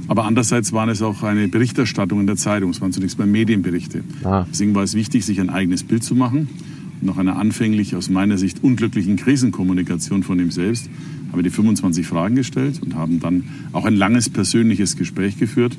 Aber 0.10 0.26
andererseits 0.26 0.74
waren 0.74 0.90
es 0.90 1.02
auch 1.02 1.24
eine 1.24 1.48
Berichterstattung 1.48 2.20
in 2.20 2.28
der 2.28 2.36
Zeitung. 2.36 2.72
Es 2.72 2.82
waren 2.82 2.92
zunächst 2.92 3.18
mal 3.18 3.26
Medienberichte. 3.26 4.04
Ah. 4.26 4.46
Deswegen 4.52 4.76
war 4.76 4.84
es 4.84 4.94
wichtig, 4.94 5.26
sich 5.26 5.40
ein 5.40 5.50
eigenes 5.50 5.86
Bild 5.86 6.04
zu 6.04 6.16
machen. 6.16 6.50
Nach 7.06 7.18
einer 7.18 7.38
anfänglich 7.38 7.96
aus 7.96 8.10
meiner 8.10 8.38
Sicht 8.38 8.64
unglücklichen 8.64 9.16
Krisenkommunikation 9.16 10.24
von 10.24 10.40
ihm 10.40 10.52
selbst 10.52 10.90
haben 11.34 11.40
wir 11.40 11.44
die 11.44 11.50
25 11.50 12.06
Fragen 12.06 12.36
gestellt 12.36 12.80
und 12.84 12.94
haben 12.94 13.20
dann 13.20 13.46
auch 13.72 13.86
ein 13.86 13.96
langes 13.96 14.30
persönliches 14.30 14.98
Gespräch 14.98 15.40
geführt. 15.40 15.76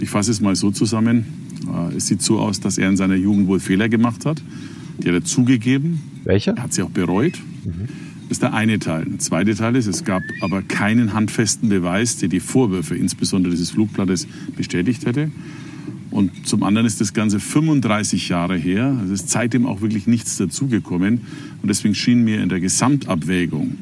Ich 0.00 0.10
fasse 0.10 0.30
es 0.30 0.42
mal 0.42 0.54
so 0.54 0.70
zusammen. 0.70 1.24
Äh, 1.66 1.96
es 1.96 2.08
sieht 2.08 2.20
so 2.20 2.38
aus, 2.38 2.60
dass 2.60 2.76
er 2.76 2.90
in 2.90 2.98
seiner 2.98 3.14
Jugend 3.14 3.46
wohl 3.46 3.58
Fehler 3.58 3.88
gemacht 3.88 4.26
hat. 4.26 4.42
Die 4.98 5.08
hat 5.08 5.14
er 5.14 5.24
zugegeben. 5.24 6.02
Welche? 6.24 6.50
Er 6.50 6.64
hat 6.64 6.74
sie 6.74 6.82
auch 6.82 6.90
bereut. 6.90 7.38
Mhm. 7.64 7.88
Das 8.28 8.36
ist 8.36 8.42
der 8.42 8.52
eine 8.52 8.78
Teil. 8.80 9.06
Der 9.06 9.18
zweite 9.18 9.54
Teil 9.54 9.76
ist, 9.76 9.86
es 9.86 10.04
gab 10.04 10.22
aber 10.42 10.60
keinen 10.60 11.14
handfesten 11.14 11.70
Beweis, 11.70 12.18
der 12.18 12.28
die 12.28 12.40
Vorwürfe, 12.40 12.94
insbesondere 12.94 13.52
dieses 13.52 13.70
Flugblattes, 13.70 14.28
bestätigt 14.54 15.06
hätte. 15.06 15.30
Und 16.18 16.48
zum 16.48 16.64
anderen 16.64 16.84
ist 16.84 17.00
das 17.00 17.14
Ganze 17.14 17.38
35 17.38 18.28
Jahre 18.28 18.56
her. 18.56 18.96
Also 18.98 19.14
ist 19.14 19.30
seitdem 19.30 19.66
auch 19.66 19.82
wirklich 19.82 20.08
nichts 20.08 20.36
dazugekommen. 20.36 21.20
Und 21.62 21.68
deswegen 21.68 21.94
schien 21.94 22.24
mir 22.24 22.42
in 22.42 22.48
der 22.48 22.58
Gesamtabwägung 22.58 23.76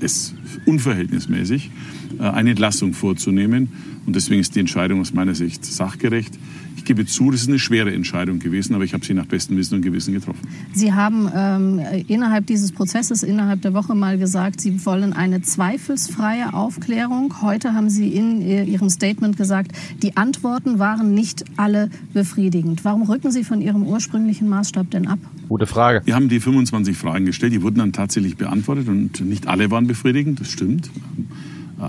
es 0.00 0.34
unverhältnismäßig, 0.64 1.70
äh, 2.18 2.22
eine 2.22 2.52
Entlassung 2.52 2.94
vorzunehmen. 2.94 3.68
Und 4.06 4.16
deswegen 4.16 4.40
ist 4.40 4.54
die 4.54 4.60
Entscheidung 4.60 5.02
aus 5.02 5.12
meiner 5.12 5.34
Sicht 5.34 5.66
sachgerecht. 5.66 6.38
Ich 6.84 6.88
gebe 6.88 7.06
zu, 7.06 7.30
das 7.30 7.40
ist 7.40 7.48
eine 7.48 7.58
schwere 7.58 7.94
Entscheidung 7.94 8.40
gewesen, 8.40 8.74
aber 8.74 8.84
ich 8.84 8.92
habe 8.92 9.02
sie 9.02 9.14
nach 9.14 9.24
bestem 9.24 9.56
Wissen 9.56 9.76
und 9.76 9.80
Gewissen 9.80 10.12
getroffen. 10.12 10.40
Sie 10.74 10.92
haben 10.92 11.30
ähm, 11.34 11.80
innerhalb 12.08 12.46
dieses 12.46 12.72
Prozesses, 12.72 13.22
innerhalb 13.22 13.62
der 13.62 13.72
Woche 13.72 13.94
mal 13.94 14.18
gesagt, 14.18 14.60
Sie 14.60 14.84
wollen 14.84 15.14
eine 15.14 15.40
zweifelsfreie 15.40 16.52
Aufklärung. 16.52 17.40
Heute 17.40 17.72
haben 17.72 17.88
Sie 17.88 18.08
in 18.08 18.42
Ihrem 18.42 18.90
Statement 18.90 19.38
gesagt, 19.38 19.72
die 20.02 20.18
Antworten 20.18 20.78
waren 20.78 21.14
nicht 21.14 21.46
alle 21.56 21.88
befriedigend. 22.12 22.84
Warum 22.84 23.04
rücken 23.04 23.30
Sie 23.30 23.44
von 23.44 23.62
Ihrem 23.62 23.84
ursprünglichen 23.84 24.46
Maßstab 24.50 24.90
denn 24.90 25.08
ab? 25.08 25.20
Gute 25.48 25.66
Frage. 25.66 26.02
Wir 26.04 26.14
haben 26.14 26.28
die 26.28 26.38
25 26.38 26.98
Fragen 26.98 27.24
gestellt, 27.24 27.54
die 27.54 27.62
wurden 27.62 27.78
dann 27.78 27.94
tatsächlich 27.94 28.36
beantwortet 28.36 28.88
und 28.88 29.22
nicht 29.22 29.46
alle 29.46 29.70
waren 29.70 29.86
befriedigend, 29.86 30.38
das 30.38 30.50
stimmt. 30.50 30.90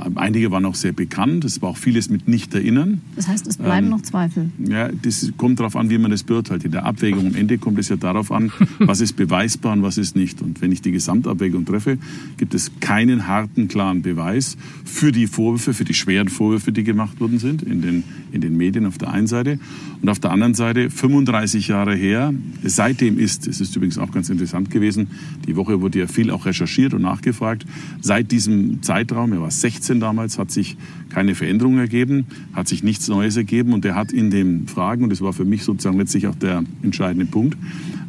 Äh, 0.06 0.12
einige 0.16 0.52
waren 0.52 0.66
auch 0.66 0.76
sehr 0.76 0.92
bekannt. 0.92 1.46
Es 1.46 1.62
war 1.62 1.70
auch 1.70 1.78
vieles 1.78 2.10
mit 2.10 2.28
nicht 2.28 2.54
erinnern. 2.54 3.02
Das 3.16 3.28
heißt, 3.28 3.48
es 3.48 3.58
bleiben 3.58 3.88
ähm, 3.88 3.92
noch 3.92 4.02
Zweifel. 4.02 4.50
Ja, 4.60 4.90
das 4.90 5.32
kommt 5.38 5.60
darauf 5.60 5.76
an, 5.76 5.90
wie 5.90 5.98
man 5.98 6.12
das 6.12 6.24
beurteilt. 6.24 6.64
In 6.66 6.72
der 6.72 6.86
Abwägung 6.86 7.28
am 7.28 7.36
Ende 7.36 7.58
kommt 7.58 7.80
es 7.80 7.90
ja 7.90 7.96
darauf 7.96 8.32
an, 8.32 8.52
was 8.80 9.02
ist 9.02 9.14
beweisbar 9.14 9.74
und 9.74 9.84
was 9.84 9.98
ist 9.98 10.16
nicht. 10.16 10.42
Und 10.42 10.62
wenn 10.62 10.72
ich 10.72 10.82
die 10.82 10.92
Gesamtabwägung 10.92 11.66
treffe, 11.66 11.98
gibt 12.38 12.54
es 12.54 12.72
keinen 12.80 13.28
harten, 13.28 13.68
klaren 13.68 14.02
Beweis 14.02 14.58
für 14.84 15.12
die 15.12 15.28
Vorwürfe, 15.28 15.74
für 15.74 15.86
die 15.86 15.94
schweren 15.94 16.30
Vorwürfe, 16.30 16.72
die 16.72 16.84
gemacht 16.84 17.20
worden 17.20 17.40
sind 17.40 17.64
in 17.64 17.82
den, 17.82 18.04
in 18.32 18.42
den 18.42 18.58
Medien 18.58 18.86
auf 18.86 18.98
der 18.98 19.12
einen 19.12 19.28
Seite. 19.28 19.60
Und 20.02 20.10
auf 20.10 20.20
der 20.20 20.32
anderen 20.32 20.54
Seite 20.54 20.90
35 20.90 21.68
Jahre 21.68 21.96
her, 21.96 22.34
seitdem 22.64 23.18
ist, 23.18 23.48
es 23.48 23.62
ist 23.62 23.76
übrigens 23.76 23.98
auch 23.98 24.12
ganz 24.12 24.30
interessant 24.30 24.70
gewesen, 24.70 25.08
die 25.48 25.56
Woche 25.56 25.82
wurde 25.82 26.00
ja 26.00 26.08
viel 26.08 26.30
auch 26.32 26.46
recherchiert 26.46 26.94
und 26.94 27.02
nachgefragt, 27.02 27.66
seit 28.02 28.32
diesem 28.32 28.84
Zeitraum, 28.84 29.34
er 29.34 29.42
war 29.42 29.52
16 29.52 29.85
2016 29.86 30.00
damals 30.00 30.38
hat 30.38 30.52
sich 30.52 30.78
keine 31.10 31.36
Veränderung 31.36 31.78
ergeben, 31.78 32.26
hat 32.54 32.68
sich 32.68 32.84
nichts 32.84 33.08
Neues 33.08 33.38
ergeben 33.38 33.74
und 33.74 33.86
er 33.86 33.96
hat 33.96 34.12
in 34.12 34.32
den 34.32 34.68
Fragen, 34.68 35.04
und 35.04 35.10
das 35.12 35.22
war 35.22 35.34
für 35.34 35.46
mich 35.46 35.64
sozusagen 35.64 35.98
letztlich 35.98 36.28
auch 36.28 36.36
der 36.36 36.64
entscheidende 36.82 37.26
Punkt, 37.26 37.58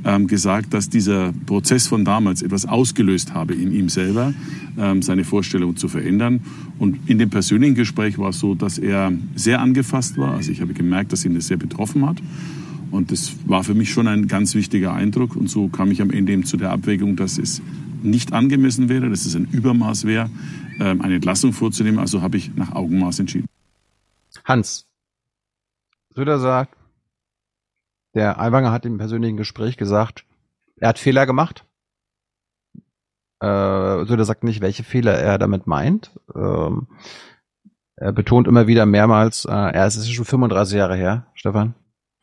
ähm, 0.04 0.26
gesagt, 0.26 0.72
dass 0.72 0.88
dieser 0.88 1.32
Prozess 1.46 1.86
von 1.86 2.04
damals 2.04 2.42
etwas 2.42 2.66
ausgelöst 2.66 3.34
habe 3.34 3.54
in 3.54 3.72
ihm 3.72 3.88
selber, 3.88 4.32
ähm, 4.78 5.02
seine 5.02 5.24
Vorstellung 5.24 5.76
zu 5.76 5.88
verändern. 5.88 6.40
Und 6.78 6.98
in 7.06 7.18
dem 7.18 7.30
persönlichen 7.30 7.74
Gespräch 7.74 8.18
war 8.18 8.30
es 8.30 8.38
so, 8.38 8.54
dass 8.54 8.78
er 8.78 9.12
sehr 9.34 9.60
angefasst 9.60 10.16
war. 10.16 10.34
Also 10.34 10.52
ich 10.52 10.60
habe 10.60 10.74
gemerkt, 10.74 11.12
dass 11.12 11.24
ihn 11.24 11.34
das 11.34 11.48
sehr 11.48 11.56
betroffen 11.56 12.06
hat. 12.06 12.18
Und 12.96 13.12
das 13.12 13.48
war 13.48 13.62
für 13.62 13.74
mich 13.74 13.90
schon 13.90 14.08
ein 14.08 14.26
ganz 14.26 14.54
wichtiger 14.54 14.92
Eindruck. 14.92 15.36
Und 15.36 15.48
so 15.48 15.68
kam 15.68 15.90
ich 15.90 16.00
am 16.02 16.10
Ende 16.10 16.32
eben 16.32 16.44
zu 16.44 16.56
der 16.56 16.70
Abwägung, 16.70 17.16
dass 17.16 17.38
es 17.38 17.62
nicht 18.02 18.32
angemessen 18.32 18.88
wäre, 18.88 19.10
dass 19.10 19.26
es 19.26 19.34
ein 19.36 19.46
Übermaß 19.46 20.04
wäre, 20.04 20.30
ähm, 20.80 21.02
eine 21.02 21.16
Entlassung 21.16 21.52
vorzunehmen. 21.52 21.98
Also 21.98 22.22
habe 22.22 22.36
ich 22.36 22.54
nach 22.56 22.72
Augenmaß 22.72 23.20
entschieden. 23.20 23.48
Hans, 24.44 24.86
Söder 26.14 26.38
sagt, 26.38 26.76
der 28.14 28.40
Aiwanger 28.40 28.72
hat 28.72 28.86
im 28.86 28.98
persönlichen 28.98 29.36
Gespräch 29.36 29.76
gesagt, 29.76 30.24
er 30.76 30.88
hat 30.88 30.98
Fehler 30.98 31.26
gemacht. 31.26 31.64
Äh, 33.40 34.06
Söder 34.06 34.24
sagt 34.24 34.44
nicht, 34.44 34.62
welche 34.62 34.84
Fehler 34.84 35.12
er 35.12 35.38
damit 35.38 35.66
meint. 35.66 36.10
Ähm, 36.34 36.86
er 37.96 38.12
betont 38.12 38.46
immer 38.46 38.66
wieder 38.66 38.86
mehrmals, 38.86 39.44
äh, 39.44 39.52
er 39.52 39.86
ist 39.86 40.10
schon 40.10 40.24
35 40.24 40.76
Jahre 40.76 40.96
her, 40.96 41.26
Stefan. 41.34 41.74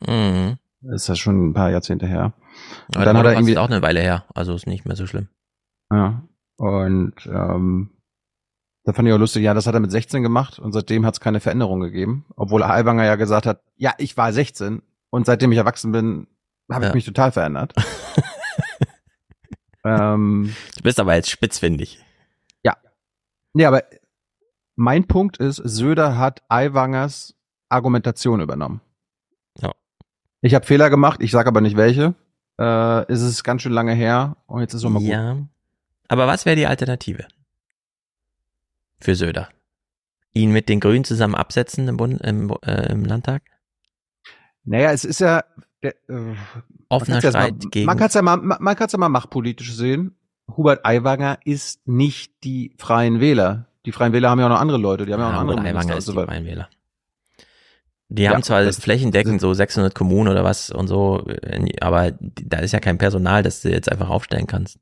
Mhm. 0.06 0.58
Ist 0.92 1.08
das 1.08 1.18
schon 1.18 1.48
ein 1.48 1.54
paar 1.54 1.70
Jahrzehnte 1.70 2.06
her. 2.06 2.32
Und 2.94 3.04
dann 3.04 3.16
hat 3.16 3.26
er 3.26 3.32
irgendwie 3.32 3.58
auch 3.58 3.68
eine 3.68 3.82
Weile 3.82 4.00
her, 4.00 4.24
also 4.34 4.54
ist 4.54 4.66
nicht 4.66 4.84
mehr 4.84 4.96
so 4.96 5.06
schlimm. 5.06 5.28
Ja. 5.90 6.22
Und 6.56 7.14
ähm, 7.26 7.90
da 8.84 8.92
fand 8.92 9.08
ich 9.08 9.14
auch 9.14 9.18
lustig, 9.18 9.42
ja, 9.42 9.54
das 9.54 9.66
hat 9.66 9.74
er 9.74 9.80
mit 9.80 9.90
16 9.90 10.22
gemacht 10.22 10.58
und 10.58 10.72
seitdem 10.72 11.06
hat 11.06 11.14
es 11.14 11.20
keine 11.20 11.40
Veränderung 11.40 11.80
gegeben. 11.80 12.26
Obwohl 12.36 12.62
Aiwanger 12.62 13.04
ja 13.04 13.16
gesagt 13.16 13.46
hat, 13.46 13.62
ja, 13.76 13.94
ich 13.98 14.16
war 14.16 14.32
16 14.32 14.82
und 15.10 15.26
seitdem 15.26 15.52
ich 15.52 15.58
erwachsen 15.58 15.90
bin, 15.90 16.26
habe 16.70 16.84
ja. 16.84 16.90
ich 16.90 16.94
mich 16.94 17.04
total 17.04 17.32
verändert. 17.32 17.72
ähm, 19.84 20.54
du 20.76 20.82
bist 20.82 21.00
aber 21.00 21.14
jetzt 21.14 21.30
spitzfindig. 21.30 22.04
Ja. 22.62 22.76
Nee, 23.54 23.64
aber 23.64 23.82
mein 24.76 25.06
Punkt 25.06 25.38
ist, 25.38 25.56
Söder 25.56 26.18
hat 26.18 26.42
Aiwangers 26.48 27.34
Argumentation 27.68 28.40
übernommen. 28.40 28.80
Ich 30.44 30.54
habe 30.54 30.66
Fehler 30.66 30.90
gemacht, 30.90 31.22
ich 31.22 31.30
sage 31.30 31.48
aber 31.48 31.60
nicht 31.60 31.76
welche. 31.76 32.14
Äh, 32.60 33.12
ist 33.12 33.22
es 33.22 33.42
ganz 33.42 33.62
schön 33.62 33.72
lange 33.72 33.94
her 33.94 34.36
und 34.46 34.60
jetzt 34.60 34.74
ist 34.74 34.84
es 34.84 34.90
mal 34.90 34.98
gut. 34.98 35.08
Ja. 35.08 35.38
Aber 36.08 36.26
was 36.26 36.44
wäre 36.44 36.56
die 36.56 36.66
Alternative? 36.66 37.26
für 39.04 39.14
Söder? 39.14 39.48
Ihn 40.32 40.52
mit 40.52 40.68
den 40.68 40.80
Grünen 40.80 41.04
zusammen 41.04 41.36
absetzen 41.36 41.86
im, 41.86 41.96
Bund, 41.96 42.20
im, 42.22 42.52
äh, 42.66 42.90
im 42.90 43.04
Landtag? 43.04 43.42
Naja, 44.64 44.90
es 44.90 45.04
ist 45.04 45.20
ja 45.20 45.44
der, 45.82 45.94
äh, 46.08 46.34
offener 46.88 47.18
Streit 47.20 47.34
mal, 47.34 47.70
gegen. 47.70 47.86
Man 47.86 47.98
kann 47.98 48.08
es 48.08 48.14
ja 48.14 48.22
mal, 48.22 48.36
man 48.38 48.76
kann 48.76 48.86
es 48.86 48.92
ja 48.92 48.98
mal 48.98 49.08
machtpolitisch 49.08 49.72
sehen. 49.74 50.16
Hubert 50.56 50.84
Aiwanger 50.84 51.38
ist 51.44 51.86
nicht 51.86 52.32
die 52.42 52.74
Freien 52.78 53.20
Wähler. 53.20 53.66
Die 53.86 53.92
Freien 53.92 54.12
Wähler 54.12 54.30
haben 54.30 54.40
ja 54.40 54.46
auch 54.46 54.50
noch 54.50 54.60
andere 54.60 54.78
Leute. 54.78 55.06
Die 55.06 55.12
haben 55.12 55.20
ja, 55.20 55.26
ja 55.26 55.30
auch 55.30 55.34
noch 55.34 55.40
andere 55.42 55.60
Hubert 55.60 55.76
Aiwanger 55.76 55.96
ist 55.96 56.08
die 56.08 56.12
Freien 56.12 56.44
Wähler. 56.44 56.68
Die 58.08 58.28
haben 58.28 58.38
ja, 58.38 58.42
zwar 58.42 58.72
flächendeckend 58.72 59.40
so 59.40 59.54
600 59.54 59.94
Kommunen 59.94 60.28
oder 60.28 60.44
was 60.44 60.70
und 60.70 60.88
so, 60.88 61.26
aber 61.80 62.12
da 62.20 62.58
ist 62.58 62.72
ja 62.72 62.80
kein 62.80 62.98
Personal, 62.98 63.42
das 63.42 63.62
du 63.62 63.70
jetzt 63.70 63.90
einfach 63.90 64.10
aufstellen 64.10 64.46
kannst. 64.46 64.78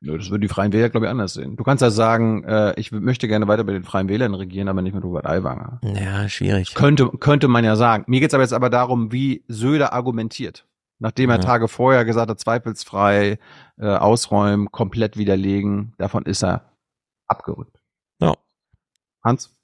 Nö, 0.00 0.18
das 0.18 0.30
würden 0.30 0.42
die 0.42 0.48
Freien 0.48 0.72
Wähler, 0.72 0.90
glaube 0.90 1.06
ich, 1.06 1.10
anders 1.10 1.34
sehen. 1.34 1.56
Du 1.56 1.64
kannst 1.64 1.80
ja 1.82 1.90
sagen, 1.90 2.44
äh, 2.44 2.78
ich 2.78 2.92
möchte 2.92 3.28
gerne 3.28 3.48
weiter 3.48 3.64
mit 3.64 3.74
den 3.74 3.82
Freien 3.82 4.08
Wählern 4.08 4.34
regieren, 4.34 4.68
aber 4.68 4.82
nicht 4.82 4.94
mit 4.94 5.02
Robert 5.02 5.26
Aiwanger. 5.26 5.80
Ja, 5.82 6.28
schwierig. 6.28 6.74
Könnte, 6.74 7.08
könnte 7.18 7.48
man 7.48 7.64
ja 7.64 7.76
sagen. 7.76 8.04
Mir 8.06 8.20
geht's 8.20 8.34
aber 8.34 8.42
jetzt 8.42 8.52
aber 8.52 8.68
darum, 8.68 9.10
wie 9.10 9.42
Söder 9.48 9.94
argumentiert. 9.94 10.66
Nachdem 10.98 11.30
er 11.30 11.40
Tage 11.40 11.68
vorher 11.68 12.04
gesagt 12.04 12.30
hat, 12.30 12.40
zweifelsfrei 12.40 13.38
äh, 13.78 13.86
ausräumen, 13.86 14.70
komplett 14.70 15.16
widerlegen, 15.16 15.94
davon 15.98 16.24
ist 16.24 16.42
er 16.42 16.72
abgerückt. 17.26 17.78
Ja. 18.20 18.34
Hans? 19.22 19.55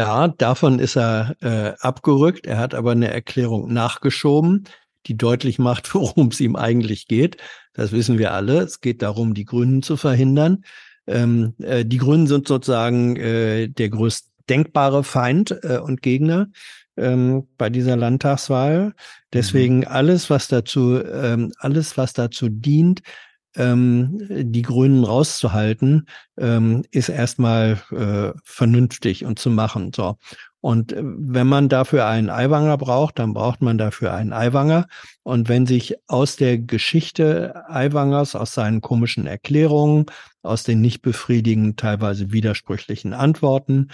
Ja, 0.00 0.28
davon 0.28 0.78
ist 0.78 0.96
er 0.96 1.36
äh, 1.42 1.74
abgerückt. 1.78 2.46
Er 2.46 2.56
hat 2.56 2.74
aber 2.74 2.92
eine 2.92 3.12
Erklärung 3.12 3.70
nachgeschoben, 3.70 4.64
die 5.04 5.14
deutlich 5.14 5.58
macht, 5.58 5.94
worum 5.94 6.28
es 6.28 6.40
ihm 6.40 6.56
eigentlich 6.56 7.06
geht. 7.06 7.36
Das 7.74 7.92
wissen 7.92 8.16
wir 8.16 8.32
alle. 8.32 8.60
Es 8.60 8.80
geht 8.80 9.02
darum, 9.02 9.34
die 9.34 9.44
Grünen 9.44 9.82
zu 9.82 9.98
verhindern. 9.98 10.64
Ähm, 11.06 11.52
äh, 11.58 11.84
die 11.84 11.98
Grünen 11.98 12.26
sind 12.26 12.48
sozusagen 12.48 13.16
äh, 13.16 13.68
der 13.68 13.90
größte 13.90 14.30
denkbare 14.48 15.04
Feind 15.04 15.54
äh, 15.64 15.76
und 15.76 16.00
Gegner 16.00 16.48
ähm, 16.96 17.46
bei 17.58 17.68
dieser 17.68 17.98
Landtagswahl. 17.98 18.94
Deswegen 19.34 19.80
mhm. 19.80 19.86
alles, 19.86 20.30
was 20.30 20.48
dazu, 20.48 20.98
ähm, 20.98 21.52
alles, 21.58 21.98
was 21.98 22.14
dazu 22.14 22.48
dient, 22.48 23.02
ähm, 23.56 24.26
die 24.28 24.62
Grünen 24.62 25.04
rauszuhalten, 25.04 26.06
ähm, 26.38 26.84
ist 26.90 27.08
erstmal 27.08 27.80
äh, 27.90 28.38
vernünftig 28.44 29.24
und 29.24 29.38
zu 29.38 29.50
machen. 29.50 29.92
So. 29.94 30.16
Und 30.60 30.92
äh, 30.92 31.02
wenn 31.02 31.46
man 31.46 31.68
dafür 31.68 32.06
einen 32.06 32.30
Eiwanger 32.30 32.76
braucht, 32.76 33.18
dann 33.18 33.32
braucht 33.32 33.62
man 33.62 33.78
dafür 33.78 34.14
einen 34.14 34.32
Eiwanger. 34.32 34.86
Und 35.22 35.48
wenn 35.48 35.66
sich 35.66 35.96
aus 36.06 36.36
der 36.36 36.58
Geschichte 36.58 37.64
Eiwangers, 37.68 38.34
aus 38.34 38.54
seinen 38.54 38.80
komischen 38.80 39.26
Erklärungen, 39.26 40.06
aus 40.42 40.62
den 40.62 40.80
nicht 40.80 41.02
befriedigenden, 41.02 41.76
teilweise 41.76 42.32
widersprüchlichen 42.32 43.14
Antworten, 43.14 43.88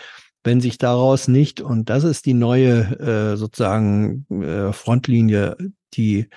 wenn 0.45 0.61
sich 0.61 0.79
daraus 0.79 1.27
nicht, 1.27 1.61
und 1.61 1.91
das 1.91 2.05
ist 2.05 2.25
die 2.25 2.35
neue 2.35 2.99
äh, 3.01 3.37
sozusagen 3.37 4.27
äh, 4.43 4.73
Frontlinie, 4.73 5.57
die 5.95 6.29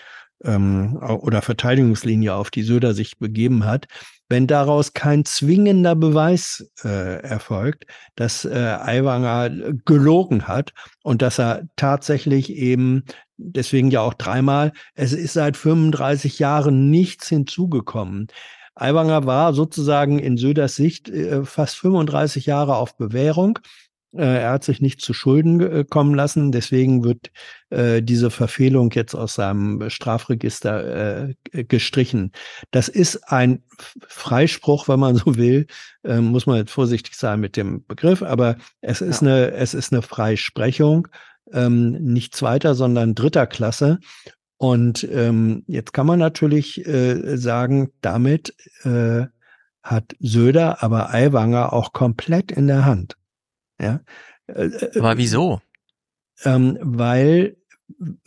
ähm, 0.43 0.97
oder 0.97 1.41
Verteidigungslinie, 1.41 2.33
auf 2.33 2.49
die 2.51 2.63
Söder 2.63 2.93
sich 2.93 3.17
begeben 3.17 3.65
hat, 3.65 3.87
wenn 4.29 4.45
daraus 4.45 4.93
kein 4.93 5.25
zwingender 5.25 5.95
Beweis 5.95 6.71
äh, 6.83 7.21
erfolgt, 7.21 7.85
dass 8.15 8.45
äh, 8.45 8.77
Aiwanger 8.79 9.49
gelogen 9.85 10.47
hat 10.47 10.73
und 11.03 11.21
dass 11.21 11.39
er 11.39 11.63
tatsächlich 11.75 12.51
eben, 12.51 13.03
deswegen 13.37 13.89
ja 13.89 14.01
auch 14.01 14.13
dreimal, 14.13 14.71
es 14.93 15.13
ist 15.13 15.33
seit 15.33 15.57
35 15.57 16.37
Jahren 16.39 16.91
nichts 16.91 17.27
hinzugekommen. 17.27 18.27
Aiwanger 18.75 19.25
war 19.25 19.53
sozusagen 19.53 20.19
in 20.19 20.37
Söders 20.37 20.75
Sicht 20.75 21.09
äh, 21.09 21.43
fast 21.43 21.75
35 21.77 22.45
Jahre 22.45 22.75
auf 22.75 22.95
Bewährung 22.97 23.57
äh, 23.57 23.88
er 24.11 24.51
hat 24.51 24.63
sich 24.63 24.81
nicht 24.81 25.01
zu 25.01 25.13
Schulden 25.13 25.59
äh, 25.61 25.85
kommen 25.88 26.15
lassen. 26.15 26.51
Deswegen 26.51 27.03
wird 27.03 27.31
äh, 27.69 28.01
diese 28.01 28.31
Verfehlung 28.31 28.89
jetzt 28.91 29.13
aus 29.13 29.35
seinem 29.35 29.89
Strafregister 29.89 31.29
äh, 31.29 31.63
gestrichen. 31.63 32.31
Das 32.71 32.88
ist 32.88 33.17
ein 33.31 33.63
Freispruch, 34.07 34.88
wenn 34.88 34.99
man 34.99 35.15
so 35.15 35.35
will. 35.35 35.67
Ähm, 36.03 36.25
muss 36.25 36.47
man 36.47 36.57
jetzt 36.57 36.71
vorsichtig 36.71 37.15
sein 37.15 37.39
mit 37.39 37.55
dem 37.55 37.85
Begriff, 37.85 38.23
aber 38.23 38.57
es 38.81 39.01
ist 39.01 39.21
ja. 39.21 39.27
eine, 39.27 39.51
es 39.51 39.73
ist 39.73 39.93
eine 39.93 40.01
Freisprechung, 40.01 41.07
ähm, 41.53 41.91
nicht 41.91 42.35
zweiter, 42.35 42.73
sondern 42.73 43.15
dritter 43.15 43.45
Klasse. 43.45 43.99
Und 44.57 45.07
ähm, 45.09 45.63
jetzt 45.67 45.93
kann 45.93 46.07
man 46.07 46.19
natürlich 46.19 46.85
äh, 46.85 47.38
sagen, 47.38 47.91
damit 48.01 48.55
äh, 48.83 49.25
hat 49.83 50.15
Söder, 50.19 50.83
aber 50.83 51.13
Aiwanger 51.13 51.73
auch 51.73 51.93
komplett 51.93 52.51
in 52.51 52.67
der 52.67 52.85
Hand. 52.85 53.18
Ja. 53.82 54.01
Äh, 54.48 54.66
äh, 54.66 54.99
Aber 54.99 55.17
wieso? 55.17 55.61
Ähm, 56.43 56.77
weil 56.82 57.58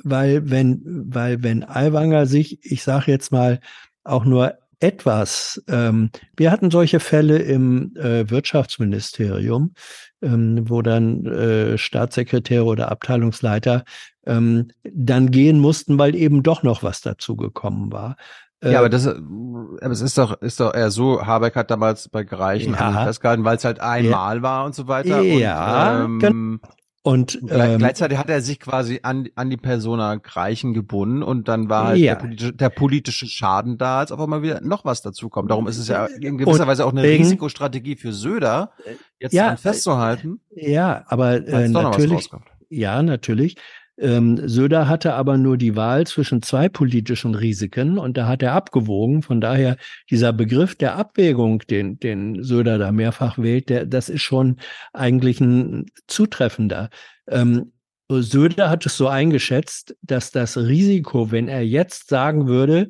weil 0.03 0.51
wenn, 0.51 0.83
weil 0.85 1.43
wenn 1.43 1.65
Aiwanger 1.65 2.27
sich, 2.27 2.59
ich 2.65 2.83
sage 2.83 3.11
jetzt 3.13 3.31
mal, 3.33 3.61
auch 4.05 4.25
nur 4.25 4.59
etwas, 4.81 5.63
ähm, 5.69 6.11
wir 6.37 6.51
hatten 6.51 6.71
solche 6.71 6.99
Fälle 6.99 7.39
im 7.39 7.95
äh, 7.97 8.29
Wirtschaftsministerium, 8.29 9.75
ähm, 10.21 10.69
wo 10.69 10.83
dann 10.83 11.25
äh, 11.27 11.79
Staatssekretäre 11.79 12.65
oder 12.65 12.91
Abteilungsleiter 12.91 13.85
ähm, 14.27 14.69
dann 14.83 15.31
gehen 15.31 15.61
mussten, 15.61 15.99
weil 15.99 16.17
eben 16.17 16.43
doch 16.43 16.65
noch 16.65 16.83
was 16.83 17.01
dazugekommen 17.01 17.93
war. 17.93 18.17
Ja, 18.63 18.79
aber 18.79 18.89
das, 18.89 19.07
aber 19.09 19.91
es 19.93 20.01
ist 20.01 20.17
doch, 20.19 20.41
ist 20.41 20.61
doch 20.61 20.73
eher 20.75 20.91
so, 20.91 21.25
Habeck 21.27 21.57
hat 21.57 21.71
damals 21.71 22.09
bei 22.09 22.23
Greichen 22.25 22.75
Ja. 22.75 23.05
festgehalten, 23.05 23.45
weil 23.45 23.57
es 23.57 23.65
halt 23.65 23.81
einmal 23.81 24.43
war 24.43 24.65
und 24.65 24.75
so 24.75 24.87
weiter. 24.89 25.21
Ja, 25.23 26.05
und, 26.05 26.19
gen- 26.21 26.31
ähm, 26.31 26.61
und 27.05 27.41
ähm, 27.51 27.79
gleichzeitig 27.79 28.17
hat 28.17 28.31
er 28.31 28.41
sich 28.43 28.61
quasi 28.61 29.01
an, 29.03 29.29
an 29.35 29.51
die 29.51 29.57
Persona 29.57 30.15
Greichen 30.15 30.73
gebunden 30.73 31.25
und 31.25 31.49
dann 31.49 31.69
war 31.69 31.89
halt 31.89 31.99
Ja. 31.99 32.15
der, 32.15 32.21
politische, 32.21 32.53
der 32.53 32.69
politische 32.69 33.27
Schaden 33.27 33.77
da, 33.79 33.99
als 33.99 34.13
auf 34.13 34.21
einmal 34.21 34.43
wieder 34.43 34.61
noch 34.61 34.85
was 34.85 35.03
dazukommt. 35.03 35.51
Darum 35.51 35.67
ist 35.67 35.79
es 35.79 35.89
ja 35.89 36.07
in 36.07 36.39
gewisser 36.39 36.61
Und 36.63 36.67
Weise 36.69 36.87
auch 36.87 36.93
eine 36.93 37.03
wegen- 37.03 37.25
Risikostrategie 37.25 37.97
für 37.97 38.13
Söder, 38.13 38.71
jetzt 39.19 39.33
Ja, 39.33 39.57
festzuhalten. 39.57 40.41
Ja, 40.55 41.03
aber 41.09 41.45
äh, 41.45 41.69
natürlich, 41.69 42.31
ja, 42.69 43.03
natürlich. 43.03 43.57
Ähm, 43.99 44.49
Söder 44.49 44.89
hatte 44.89 45.15
aber 45.15 45.37
nur 45.37 45.57
die 45.57 45.77
Wahl 45.77 46.07
zwischen 46.07 46.43
zwei 46.43 46.69
politischen 46.69 47.35
Risiken 47.35 47.99
und 47.99 48.17
da 48.17 48.27
hat 48.27 48.43
er 48.43 48.53
abgewogen. 48.53 49.23
Von 49.23 49.41
daher 49.41 49.77
dieser 50.11 50.33
Begriff 50.33 50.75
der 50.75 50.97
Abwägung, 50.97 51.61
den, 51.61 51.99
den 51.99 52.43
Söder 52.43 52.79
da 52.79 52.91
mehrfach 52.91 53.39
wählt, 53.39 53.69
der, 53.69 53.87
das 53.87 54.09
ist 54.09 54.23
schon 54.23 54.57
eigentlich 54.93 55.41
ein 55.41 55.87
zutreffender. 56.07 56.91
Ähm, 57.29 57.73
Söder 58.09 58.69
hat 58.69 58.85
es 58.87 58.97
so 58.97 59.09
eingeschätzt, 59.09 59.97
dass 60.03 60.31
das 60.31 60.57
Risiko, 60.57 61.31
wenn 61.31 61.49
er 61.49 61.65
jetzt 61.65 62.09
sagen 62.09 62.47
würde, 62.47 62.89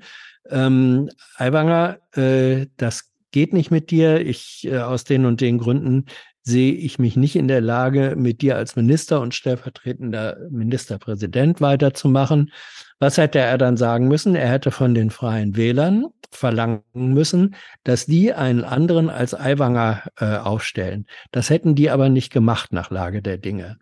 ähm, 0.51 1.09
Aiwanger, 1.37 1.99
äh, 2.15 2.67
das 2.77 3.13
geht 3.31 3.53
nicht 3.53 3.71
mit 3.71 3.91
dir, 3.91 4.21
ich 4.21 4.67
äh, 4.67 4.79
aus 4.79 5.05
den 5.05 5.25
und 5.25 5.41
den 5.41 5.59
Gründen 5.59 6.07
sehe 6.43 6.73
ich 6.73 6.99
mich 6.99 7.17
nicht 7.17 7.37
in 7.37 7.49
der 7.49 7.61
Lage, 7.61 8.15
mit 8.17 8.43
dir 8.43 8.57
als 8.57 8.77
Minister 8.77 9.21
und 9.21 9.35
stellvertretender 9.35 10.37
Ministerpräsident 10.51 11.61
weiterzumachen. 11.61 12.51
Was 12.99 13.19
hätte 13.19 13.39
er 13.39 13.59
dann 13.59 13.77
sagen 13.77 14.09
müssen? 14.09 14.35
Er 14.35 14.49
hätte 14.49 14.71
von 14.71 14.95
den 14.95 15.11
Freien 15.11 15.57
Wählern 15.57 16.07
verlangen 16.31 16.83
müssen, 16.93 17.55
dass 17.85 18.07
die 18.07 18.33
einen 18.33 18.65
anderen 18.65 19.11
als 19.11 19.35
Aiwanger 19.35 20.03
äh, 20.19 20.37
aufstellen. 20.37 21.07
Das 21.31 21.51
hätten 21.51 21.75
die 21.75 21.91
aber 21.91 22.09
nicht 22.09 22.33
gemacht 22.33 22.73
nach 22.73 22.91
Lage 22.91 23.23
der 23.23 23.39
Dinge. 23.39 23.79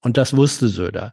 Und 0.00 0.16
das 0.16 0.36
wusste 0.36 0.68
Söder. 0.68 1.12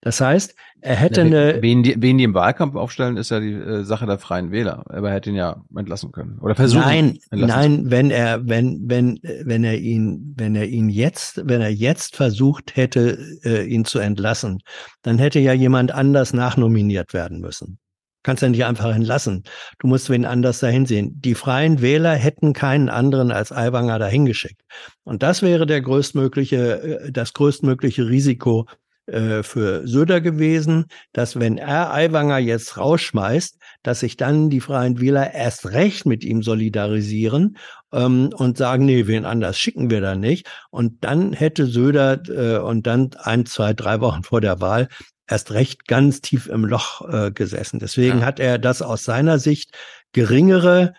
Das 0.00 0.20
heißt, 0.20 0.54
er 0.80 0.96
hätte 0.96 1.20
Ja, 1.20 1.26
eine, 1.26 1.62
wen, 1.62 1.82
die, 1.82 1.94
wen 1.98 2.18
die 2.18 2.24
im 2.24 2.34
Wahlkampf 2.34 2.74
aufstellen, 2.74 3.16
ist 3.16 3.30
ja 3.30 3.40
die 3.40 3.52
äh, 3.52 3.84
Sache 3.84 4.06
der 4.06 4.18
Freien 4.18 4.50
Wähler. 4.50 4.82
Aber 4.88 5.10
er 5.10 5.14
hätte 5.14 5.30
ihn 5.30 5.36
ja 5.36 5.62
entlassen 5.76 6.12
können. 6.12 6.38
Oder 6.40 6.54
versuchen. 6.54 6.82
Nein, 6.82 7.18
nein, 7.30 7.90
wenn 7.90 8.10
er, 8.10 8.48
wenn, 8.48 8.80
wenn, 8.86 9.20
wenn 9.22 9.64
er 9.64 9.78
ihn, 9.78 10.34
wenn 10.36 10.56
er 10.56 10.66
ihn 10.66 10.88
jetzt, 10.88 11.42
wenn 11.46 11.60
er 11.60 11.72
jetzt 11.72 12.16
versucht 12.16 12.74
hätte, 12.74 13.18
äh, 13.44 13.64
ihn 13.64 13.84
zu 13.84 13.98
entlassen, 13.98 14.62
dann 15.02 15.18
hätte 15.18 15.38
ja 15.38 15.52
jemand 15.52 15.92
anders 15.92 16.32
nachnominiert 16.32 17.12
werden 17.12 17.40
müssen. 17.40 17.78
Kannst 18.22 18.42
ja 18.42 18.48
nicht 18.48 18.64
einfach 18.64 18.94
entlassen. 18.94 19.42
Du 19.78 19.86
musst 19.86 20.08
wen 20.08 20.24
anders 20.24 20.60
dahin 20.60 20.86
sehen. 20.86 21.20
Die 21.20 21.34
Freien 21.34 21.82
Wähler 21.82 22.14
hätten 22.14 22.52
keinen 22.52 22.88
anderen 22.88 23.32
als 23.32 23.52
Aiwanger 23.52 23.98
dahin 23.98 24.26
geschickt. 24.26 24.62
Und 25.04 25.22
das 25.22 25.42
wäre 25.42 25.66
der 25.66 25.80
größtmögliche, 25.80 26.82
äh, 26.82 27.12
das 27.12 27.32
größtmögliche 27.32 28.08
Risiko 28.08 28.66
äh, 29.06 29.42
für 29.42 29.84
Söder 29.84 30.20
gewesen, 30.20 30.86
dass 31.12 31.40
wenn 31.40 31.58
er 31.58 31.92
Aiwanger 31.92 32.38
jetzt 32.38 32.76
rausschmeißt, 32.78 33.58
dass 33.82 33.98
sich 33.98 34.16
dann 34.16 34.48
die 34.48 34.60
Freien 34.60 35.00
Wähler 35.00 35.34
erst 35.34 35.72
recht 35.72 36.06
mit 36.06 36.22
ihm 36.22 36.44
solidarisieren 36.44 37.56
ähm, 37.92 38.30
und 38.32 38.56
sagen, 38.56 38.84
nee, 38.84 39.08
wen 39.08 39.24
anders 39.24 39.58
schicken 39.58 39.90
wir 39.90 40.00
da 40.00 40.14
nicht. 40.14 40.48
Und 40.70 41.02
dann 41.02 41.32
hätte 41.32 41.66
Söder 41.66 42.22
äh, 42.28 42.58
und 42.58 42.86
dann 42.86 43.10
ein, 43.18 43.44
zwei, 43.44 43.74
drei 43.74 44.00
Wochen 44.00 44.22
vor 44.22 44.40
der 44.40 44.60
Wahl 44.60 44.86
erst 45.26 45.52
recht 45.52 45.86
ganz 45.86 46.20
tief 46.20 46.46
im 46.46 46.64
Loch 46.64 47.08
äh, 47.08 47.30
gesessen. 47.30 47.78
Deswegen 47.78 48.24
hat 48.24 48.40
er 48.40 48.58
das 48.58 48.82
aus 48.82 49.04
seiner 49.04 49.38
Sicht 49.38 49.72
geringere 50.12 50.94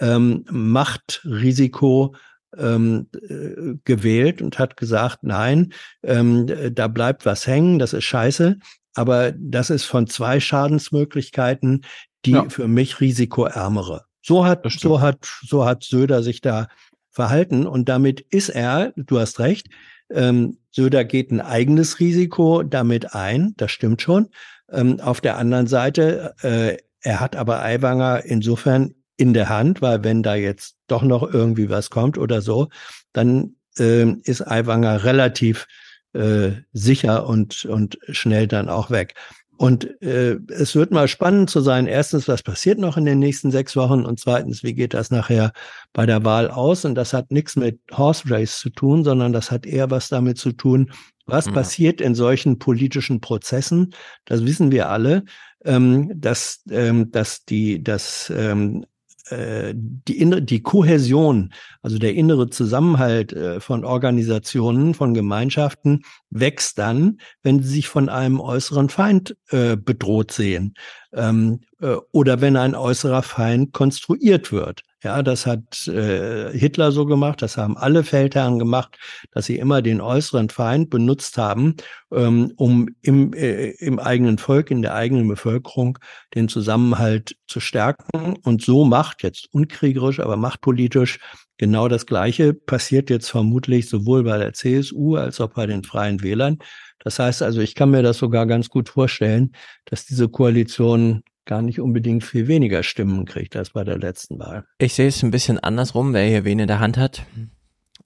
ähm, 0.00 0.44
Machtrisiko 0.50 2.14
ähm, 2.56 3.08
äh, 3.12 3.74
gewählt 3.84 4.40
und 4.42 4.58
hat 4.58 4.76
gesagt, 4.76 5.22
nein, 5.22 5.72
ähm, 6.02 6.46
da 6.74 6.88
bleibt 6.88 7.26
was 7.26 7.46
hängen, 7.46 7.78
das 7.78 7.92
ist 7.92 8.04
scheiße, 8.04 8.56
aber 8.94 9.32
das 9.32 9.70
ist 9.70 9.84
von 9.84 10.06
zwei 10.06 10.40
Schadensmöglichkeiten 10.40 11.82
die 12.24 12.32
Ja. 12.32 12.48
für 12.48 12.68
mich 12.68 13.00
risikoärmere. 13.00 14.04
So 14.22 14.44
hat, 14.44 14.66
so 14.70 15.00
hat, 15.00 15.28
so 15.42 15.64
hat 15.64 15.84
Söder 15.84 16.22
sich 16.22 16.40
da 16.40 16.68
verhalten 17.10 17.66
und 17.66 17.88
damit 17.88 18.20
ist 18.20 18.48
er, 18.48 18.92
du 18.96 19.18
hast 19.18 19.38
recht, 19.40 19.68
ähm, 20.10 20.58
Söder 20.70 21.04
geht 21.04 21.30
ein 21.30 21.40
eigenes 21.40 22.00
Risiko 22.00 22.62
damit 22.62 23.14
ein, 23.14 23.54
das 23.56 23.70
stimmt 23.70 24.02
schon. 24.02 24.28
Ähm, 24.70 25.00
auf 25.00 25.20
der 25.20 25.36
anderen 25.36 25.66
Seite, 25.66 26.34
äh, 26.42 26.76
er 27.00 27.20
hat 27.20 27.36
aber 27.36 27.62
Aiwanger 27.62 28.24
insofern 28.24 28.94
in 29.16 29.34
der 29.34 29.48
Hand, 29.48 29.82
weil 29.82 30.04
wenn 30.04 30.22
da 30.22 30.34
jetzt 30.34 30.76
doch 30.86 31.02
noch 31.02 31.22
irgendwie 31.22 31.70
was 31.70 31.90
kommt 31.90 32.18
oder 32.18 32.40
so, 32.40 32.68
dann 33.12 33.56
ähm, 33.78 34.20
ist 34.24 34.46
Aiwanger 34.46 35.04
relativ 35.04 35.66
äh, 36.12 36.52
sicher 36.72 37.26
und, 37.26 37.64
und 37.64 37.98
schnell 38.08 38.46
dann 38.46 38.68
auch 38.68 38.90
weg. 38.90 39.14
Und 39.58 40.00
äh, 40.02 40.38
es 40.50 40.76
wird 40.76 40.92
mal 40.92 41.08
spannend 41.08 41.50
zu 41.50 41.60
sein, 41.60 41.88
erstens, 41.88 42.28
was 42.28 42.44
passiert 42.44 42.78
noch 42.78 42.96
in 42.96 43.04
den 43.04 43.18
nächsten 43.18 43.50
sechs 43.50 43.74
Wochen 43.74 44.04
und 44.06 44.20
zweitens, 44.20 44.62
wie 44.62 44.72
geht 44.72 44.94
das 44.94 45.10
nachher 45.10 45.52
bei 45.92 46.06
der 46.06 46.24
Wahl 46.24 46.48
aus? 46.48 46.84
Und 46.84 46.94
das 46.94 47.12
hat 47.12 47.32
nichts 47.32 47.56
mit 47.56 47.80
Horse 47.90 48.22
Race 48.30 48.60
zu 48.60 48.70
tun, 48.70 49.02
sondern 49.02 49.32
das 49.32 49.50
hat 49.50 49.66
eher 49.66 49.90
was 49.90 50.08
damit 50.08 50.38
zu 50.38 50.52
tun, 50.52 50.92
was 51.26 51.46
Mhm. 51.46 51.54
passiert 51.54 52.00
in 52.00 52.14
solchen 52.14 52.60
politischen 52.60 53.20
Prozessen. 53.20 53.94
Das 54.26 54.44
wissen 54.44 54.70
wir 54.70 54.90
alle, 54.90 55.24
ähm, 55.64 56.12
dass, 56.14 56.62
ähm, 56.70 57.10
dass 57.10 57.44
die, 57.44 57.82
dass 57.82 58.32
ähm, 58.34 58.86
äh, 59.30 59.74
die, 59.74 60.18
innere, 60.18 60.42
die 60.42 60.62
Kohäsion, 60.62 61.52
also 61.82 61.98
der 61.98 62.14
innere 62.14 62.50
Zusammenhalt 62.50 63.32
äh, 63.32 63.60
von 63.60 63.84
Organisationen, 63.84 64.94
von 64.94 65.14
Gemeinschaften 65.14 66.02
wächst 66.30 66.78
dann, 66.78 67.20
wenn 67.42 67.62
sie 67.62 67.68
sich 67.68 67.88
von 67.88 68.08
einem 68.08 68.40
äußeren 68.40 68.88
Feind 68.88 69.36
äh, 69.50 69.76
bedroht 69.76 70.32
sehen. 70.32 70.74
Ähm, 71.12 71.60
äh, 71.77 71.77
oder 72.12 72.40
wenn 72.40 72.56
ein 72.56 72.74
äußerer 72.74 73.22
Feind 73.22 73.72
konstruiert 73.72 74.50
wird. 74.52 74.82
Ja, 75.04 75.22
das 75.22 75.46
hat 75.46 75.86
äh, 75.86 76.50
Hitler 76.52 76.90
so 76.90 77.06
gemacht, 77.06 77.40
das 77.40 77.56
haben 77.56 77.76
alle 77.76 78.02
Feldherren 78.02 78.58
gemacht, 78.58 78.98
dass 79.30 79.46
sie 79.46 79.56
immer 79.56 79.80
den 79.80 80.00
äußeren 80.00 80.48
Feind 80.48 80.90
benutzt 80.90 81.38
haben, 81.38 81.76
ähm, 82.12 82.52
um 82.56 82.88
im, 83.02 83.32
äh, 83.32 83.70
im 83.78 84.00
eigenen 84.00 84.38
Volk, 84.38 84.72
in 84.72 84.82
der 84.82 84.96
eigenen 84.96 85.28
Bevölkerung 85.28 85.98
den 86.34 86.48
Zusammenhalt 86.48 87.36
zu 87.46 87.60
stärken. 87.60 88.36
Und 88.42 88.62
so 88.62 88.84
macht 88.84 89.22
jetzt 89.22 89.46
unkriegerisch, 89.52 90.18
aber 90.18 90.36
machtpolitisch 90.36 91.20
genau 91.58 91.86
das 91.86 92.04
Gleiche 92.06 92.52
passiert 92.52 93.08
jetzt 93.08 93.30
vermutlich 93.30 93.88
sowohl 93.88 94.24
bei 94.24 94.38
der 94.38 94.52
CSU 94.52 95.14
als 95.14 95.40
auch 95.40 95.50
bei 95.50 95.66
den 95.66 95.84
Freien 95.84 96.24
Wählern. 96.24 96.58
Das 96.98 97.20
heißt 97.20 97.42
also, 97.42 97.60
ich 97.60 97.76
kann 97.76 97.90
mir 97.90 98.02
das 98.02 98.18
sogar 98.18 98.46
ganz 98.46 98.68
gut 98.68 98.88
vorstellen, 98.88 99.52
dass 99.84 100.06
diese 100.06 100.28
Koalition 100.28 101.22
gar 101.48 101.62
nicht 101.62 101.80
unbedingt 101.80 102.22
viel 102.22 102.46
weniger 102.46 102.84
Stimmen 102.84 103.24
kriegt 103.24 103.56
als 103.56 103.70
bei 103.70 103.82
der 103.82 103.98
letzten 103.98 104.38
Wahl. 104.38 104.66
Ich 104.78 104.94
sehe 104.94 105.08
es 105.08 105.22
ein 105.22 105.32
bisschen 105.32 105.58
andersrum, 105.58 106.12
wer 106.12 106.24
hier 106.24 106.44
wen 106.44 106.60
in 106.60 106.68
der 106.68 106.78
Hand 106.78 106.96
hat. 106.96 107.24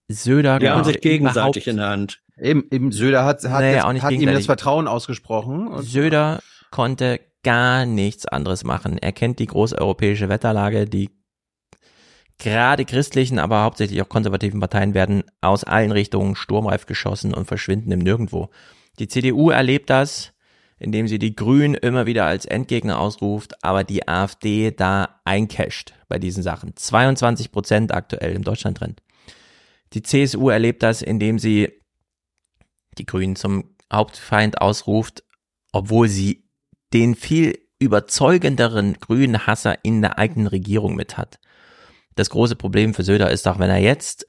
Söder 0.08 0.58
Die 0.58 0.70
haben 0.70 0.84
sich 0.84 1.00
gegenseitig 1.00 1.66
in 1.66 1.76
der 1.76 1.88
Hand. 1.88 2.22
Eben, 2.38 2.64
eben 2.70 2.92
Söder 2.92 3.24
hat, 3.24 3.44
hat, 3.44 3.84
auch 3.84 3.92
nicht 3.92 4.02
hat 4.02 4.12
ihm 4.12 4.26
das. 4.26 4.46
Vertrauen 4.46 4.88
ausgesprochen. 4.88 5.66
Und 5.66 5.82
Söder 5.82 6.40
konnte 6.70 7.20
gar 7.42 7.84
nichts 7.84 8.26
anderes 8.26 8.64
machen. 8.64 8.98
Er 8.98 9.12
kennt 9.12 9.40
die 9.40 9.46
großeuropäische 9.46 10.28
Wetterlage, 10.28 10.86
die 10.86 11.10
gerade 12.38 12.84
christlichen, 12.84 13.38
aber 13.38 13.62
hauptsächlich 13.62 14.00
auch 14.02 14.08
konservativen 14.08 14.60
Parteien 14.60 14.94
werden 14.94 15.24
aus 15.40 15.64
allen 15.64 15.92
Richtungen 15.92 16.36
sturmreif 16.36 16.86
geschossen 16.86 17.34
und 17.34 17.46
verschwinden 17.46 17.90
im 17.90 18.00
Nirgendwo. 18.00 18.50
Die 18.98 19.08
CDU 19.08 19.50
erlebt 19.50 19.90
das, 19.90 20.32
indem 20.82 21.06
sie 21.06 21.20
die 21.20 21.36
Grünen 21.36 21.74
immer 21.74 22.06
wieder 22.06 22.26
als 22.26 22.44
Endgegner 22.44 22.98
ausruft, 22.98 23.62
aber 23.62 23.84
die 23.84 24.08
AfD 24.08 24.72
da 24.72 25.20
eincasht 25.24 25.94
bei 26.08 26.18
diesen 26.18 26.42
Sachen. 26.42 26.74
22 26.74 27.52
Prozent 27.52 27.94
aktuell 27.94 28.32
im 28.32 28.42
Deutschlandtrend. 28.42 29.00
Die 29.92 30.02
CSU 30.02 30.48
erlebt 30.48 30.82
das, 30.82 31.00
indem 31.00 31.38
sie 31.38 31.70
die 32.98 33.06
Grünen 33.06 33.36
zum 33.36 33.76
Hauptfeind 33.92 34.60
ausruft, 34.60 35.22
obwohl 35.70 36.08
sie 36.08 36.48
den 36.92 37.14
viel 37.14 37.58
überzeugenderen 37.78 38.94
grünen 38.94 39.46
Hasser 39.46 39.84
in 39.84 40.02
der 40.02 40.18
eigenen 40.18 40.48
Regierung 40.48 40.96
mit 40.96 41.16
hat. 41.16 41.38
Das 42.16 42.28
große 42.28 42.56
Problem 42.56 42.92
für 42.92 43.04
Söder 43.04 43.30
ist 43.30 43.46
auch, 43.46 43.60
wenn 43.60 43.70
er 43.70 43.78
jetzt 43.78 44.26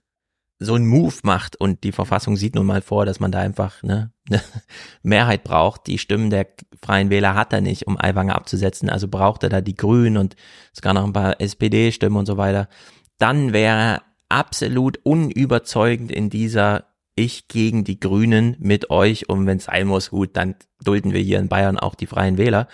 so 0.59 0.75
einen 0.75 0.87
Move 0.87 1.15
macht 1.23 1.55
und 1.59 1.83
die 1.83 1.91
Verfassung 1.91 2.37
sieht 2.37 2.55
nun 2.55 2.65
mal 2.65 2.81
vor, 2.81 3.05
dass 3.05 3.19
man 3.19 3.31
da 3.31 3.39
einfach 3.39 3.83
ne, 3.83 4.11
eine 4.29 4.41
Mehrheit 5.03 5.43
braucht. 5.43 5.87
Die 5.87 5.97
Stimmen 5.97 6.29
der 6.29 6.47
Freien 6.81 7.09
Wähler 7.09 7.35
hat 7.35 7.53
er 7.53 7.61
nicht, 7.61 7.87
um 7.87 7.99
Aiwanger 7.99 8.35
abzusetzen. 8.35 8.89
Also 8.89 9.07
braucht 9.07 9.43
er 9.43 9.49
da 9.49 9.61
die 9.61 9.75
Grünen 9.75 10.17
und 10.17 10.35
sogar 10.71 10.93
noch 10.93 11.03
ein 11.03 11.13
paar 11.13 11.39
SPD-Stimmen 11.41 12.17
und 12.17 12.25
so 12.25 12.37
weiter. 12.37 12.69
Dann 13.17 13.53
wäre 13.53 13.77
er 13.77 14.01
absolut 14.29 14.99
unüberzeugend 15.03 16.11
in 16.11 16.29
dieser 16.29 16.85
ich 17.15 17.47
gegen 17.47 17.83
die 17.83 17.99
Grünen 17.99 18.55
mit 18.59 18.89
euch 18.89 19.29
und 19.29 19.45
wenn 19.45 19.57
es 19.57 19.65
sein 19.65 19.87
muss, 19.87 20.09
gut, 20.09 20.35
dann 20.35 20.55
dulden 20.83 21.13
wir 21.13 21.21
hier 21.21 21.39
in 21.39 21.47
Bayern 21.47 21.77
auch 21.77 21.95
die 21.95 22.07
Freien 22.07 22.37
Wähler. 22.37 22.67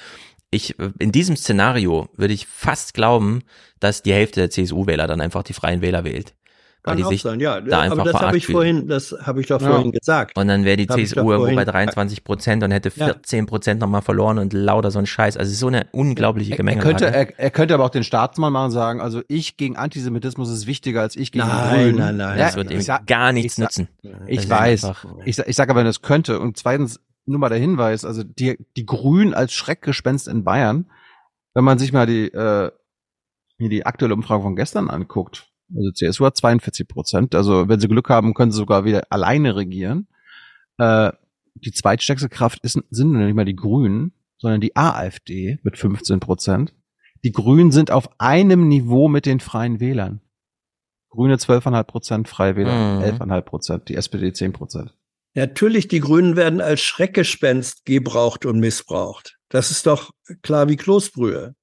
Ich, 0.51 0.79
in 0.97 1.11
diesem 1.11 1.35
Szenario 1.35 2.09
würde 2.15 2.33
ich 2.33 2.47
fast 2.47 2.93
glauben, 2.93 3.43
dass 3.79 4.01
die 4.01 4.13
Hälfte 4.13 4.39
der 4.39 4.49
CSU-Wähler 4.49 5.07
dann 5.07 5.21
einfach 5.21 5.43
die 5.43 5.53
Freien 5.53 5.81
Wähler 5.81 6.03
wählt. 6.03 6.35
Weil 6.83 6.91
Kann 6.91 6.97
die 6.97 7.03
auch 7.03 7.09
sich 7.09 7.21
sein, 7.23 7.41
ja. 7.41 7.59
da 7.59 7.81
einfach 7.81 7.97
aber 7.99 8.11
das 8.13 8.21
habe 8.21 8.37
ich 8.37 8.45
verarscht 8.45 8.51
vorhin, 8.51 8.87
das 8.87 9.13
habe 9.23 9.41
ich 9.41 9.47
doch 9.47 9.61
Ja. 9.61 9.67
vorhin 9.69 9.91
gesagt. 9.91 10.37
Und 10.37 10.47
dann 10.47 10.63
wäre 10.63 10.77
die 10.77 10.85
Hab 10.87 10.97
CSU 10.97 11.17
irgendwo 11.31 11.39
bei 11.47 11.65
vorhin- 11.65 11.65
23 11.65 12.23
Prozent 12.23 12.63
und 12.63 12.71
hätte 12.71 12.89
Ja. 12.95 13.05
14 13.07 13.47
Prozent 13.47 13.81
nochmal 13.81 14.01
verloren 14.01 14.39
und 14.39 14.53
lauter 14.53 14.89
so 14.89 14.97
ein 14.99 15.05
Scheiß. 15.05 15.35
Also 15.35 15.53
so 15.53 15.67
eine 15.67 15.87
unglaubliche 15.91 16.51
Er 16.51 16.57
Gemengelage. 16.57 16.89
könnte, 16.97 17.13
er, 17.13 17.37
er 17.37 17.51
könnte 17.51 17.73
aber 17.73 17.83
auch 17.83 17.89
den 17.89 18.05
Staatsmann 18.05 18.53
machen 18.53 18.65
und 18.67 18.71
sagen, 18.71 19.01
also 19.01 19.21
ich 19.27 19.57
gegen 19.57 19.75
Antisemitismus 19.75 20.49
ist 20.49 20.67
wichtiger 20.67 21.01
als 21.01 21.17
ich 21.17 21.33
gegen 21.33 21.45
die 21.45 21.51
Nein, 21.51 21.79
Grünen. 21.83 21.97
nein, 21.97 22.17
nein. 22.17 22.39
Ja, 22.39 22.45
Das 22.45 22.55
wird 22.55 22.71
ihm 22.71 22.79
sag- 22.79 23.05
gar 23.07 23.33
nichts 23.33 23.53
ich 23.53 23.55
sag- 23.57 23.65
nützen. 23.65 23.87
Ich 24.27 24.37
Das 24.37 24.45
ist 24.45 24.49
weiß. 24.49 24.91
Ich, 25.25 25.35
sag- 25.35 25.47
ich 25.49 25.55
sage 25.57 25.71
aber, 25.71 25.81
wenn 25.81 25.87
es 25.87 26.01
könnte. 26.01 26.39
Und 26.39 26.55
zweitens, 26.57 27.01
nur 27.25 27.39
mal 27.39 27.49
der 27.49 27.59
Hinweis, 27.59 28.05
also 28.05 28.23
die, 28.23 28.57
die 28.77 28.85
Grünen 28.85 29.33
als 29.33 29.51
Schreckgespenst 29.51 30.29
in 30.29 30.45
Bayern, 30.45 30.89
wenn 31.53 31.65
man 31.65 31.77
sich 31.77 31.91
mal 31.91 32.05
die, 32.05 32.27
äh, 32.31 32.71
die 33.59 33.85
aktuelle 33.85 34.13
Umfrage 34.13 34.43
von 34.43 34.55
gestern 34.55 34.89
anguckt, 34.89 35.48
also 35.75 35.91
CSU 35.91 36.25
hat 36.25 36.37
42 36.37 36.87
Prozent, 36.87 37.35
also 37.35 37.67
wenn 37.69 37.79
sie 37.79 37.87
Glück 37.87 38.09
haben, 38.09 38.33
können 38.33 38.51
sie 38.51 38.57
sogar 38.57 38.85
wieder 38.85 39.03
alleine 39.09 39.55
regieren. 39.55 40.07
Äh, 40.77 41.11
die 41.55 41.71
zweitstärkste 41.71 42.29
Kraft 42.29 42.59
ist, 42.63 42.79
sind 42.89 43.11
nicht 43.11 43.35
mal 43.35 43.45
die 43.45 43.55
Grünen, 43.55 44.13
sondern 44.37 44.61
die 44.61 44.75
AfD 44.75 45.59
mit 45.63 45.77
15 45.77 46.19
Prozent. 46.19 46.73
Die 47.23 47.31
Grünen 47.33 47.71
sind 47.71 47.91
auf 47.91 48.09
einem 48.19 48.67
Niveau 48.69 49.09
mit 49.09 49.25
den 49.25 49.39
Freien 49.41 49.79
Wählern. 49.79 50.21
Grüne 51.09 51.35
12,5 51.35 51.83
Prozent, 51.83 52.29
Freie 52.29 52.55
Wähler 52.55 52.97
Mhm. 52.97 53.03
11,5 53.03 53.41
Prozent, 53.41 53.89
die 53.89 53.95
SPD 53.95 54.31
10 54.31 54.53
Prozent. 54.53 54.95
Natürlich, 55.33 55.87
die 55.87 55.99
Grünen 55.99 56.35
werden 56.35 56.61
als 56.61 56.81
Schreckgespenst 56.81 57.85
gebraucht 57.85 58.45
und 58.45 58.59
missbraucht. 58.59 59.37
Das 59.49 59.71
ist 59.71 59.85
doch 59.85 60.11
klar 60.41 60.69
wie 60.69 60.75
Kloßbrühe. 60.75 61.55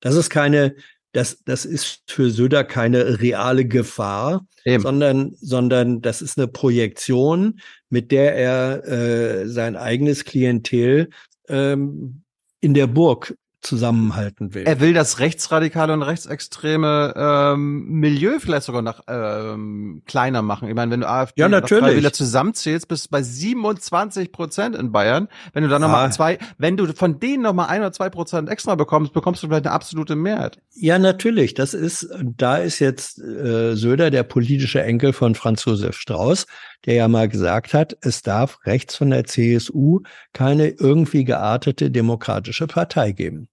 Das 0.00 0.14
ist 0.14 0.30
keine, 0.30 0.74
das, 1.12 1.42
das 1.44 1.64
ist 1.64 2.02
für 2.06 2.30
Söder 2.30 2.64
keine 2.64 3.20
reale 3.20 3.64
Gefahr, 3.64 4.46
sondern, 4.64 5.34
sondern 5.40 6.02
das 6.02 6.20
ist 6.20 6.38
eine 6.38 6.48
Projektion, 6.48 7.60
mit 7.88 8.12
der 8.12 8.34
er 8.34 8.86
äh, 8.86 9.48
sein 9.48 9.76
eigenes 9.76 10.24
Klientel 10.24 11.08
ähm, 11.48 12.22
in 12.60 12.74
der 12.74 12.86
Burg 12.86 13.34
zusammenhalten 13.60 14.54
will. 14.54 14.64
Er 14.64 14.80
will 14.80 14.94
das 14.94 15.18
rechtsradikale 15.18 15.92
und 15.92 16.02
rechtsextreme 16.02 17.12
ähm, 17.16 17.86
Milieu 17.88 18.38
vielleicht 18.38 18.64
sogar 18.64 18.82
noch 18.82 19.00
ähm, 19.08 20.02
kleiner 20.06 20.42
machen. 20.42 20.68
Ich 20.68 20.74
meine, 20.74 20.92
wenn 20.92 21.00
du 21.00 21.08
AfD 21.08 21.40
Ja, 21.40 21.48
natürlich. 21.48 21.96
Wähler 21.96 22.12
zusammenzählst, 22.12 22.86
bist 22.88 23.06
du 23.06 23.10
bei 23.10 23.22
27 23.22 24.30
Prozent 24.32 24.76
in 24.76 24.92
Bayern. 24.92 25.28
Wenn 25.52 25.64
du 25.64 25.68
dann 25.68 25.82
noch 25.82 25.88
Ah. 25.88 25.92
mal 26.06 26.12
zwei, 26.12 26.38
wenn 26.58 26.76
du 26.76 26.86
von 26.94 27.18
denen 27.18 27.42
noch 27.42 27.52
mal 27.52 27.66
ein 27.66 27.80
oder 27.80 27.92
zwei 27.92 28.10
Prozent 28.10 28.48
extra 28.48 28.74
bekommst, 28.76 29.12
bekommst 29.12 29.42
du 29.42 29.48
vielleicht 29.48 29.66
eine 29.66 29.74
absolute 29.74 30.14
Mehrheit. 30.16 30.58
Ja, 30.74 30.98
natürlich. 30.98 31.54
Das 31.54 31.74
ist, 31.74 32.08
da 32.22 32.58
ist 32.58 32.78
jetzt 32.78 33.18
äh, 33.20 33.74
Söder 33.74 34.10
der 34.10 34.22
politische 34.22 34.82
Enkel 34.82 35.12
von 35.12 35.34
Franz 35.34 35.64
Josef 35.64 35.96
Strauß, 35.96 36.46
der 36.86 36.94
ja 36.94 37.08
mal 37.08 37.28
gesagt 37.28 37.74
hat, 37.74 37.96
es 38.00 38.22
darf 38.22 38.58
rechts 38.64 38.96
von 38.96 39.10
der 39.10 39.24
CSU 39.24 40.00
keine 40.32 40.68
irgendwie 40.68 41.24
geartete 41.24 41.90
demokratische 41.90 42.66
Partei 42.66 43.12
geben. 43.12 43.48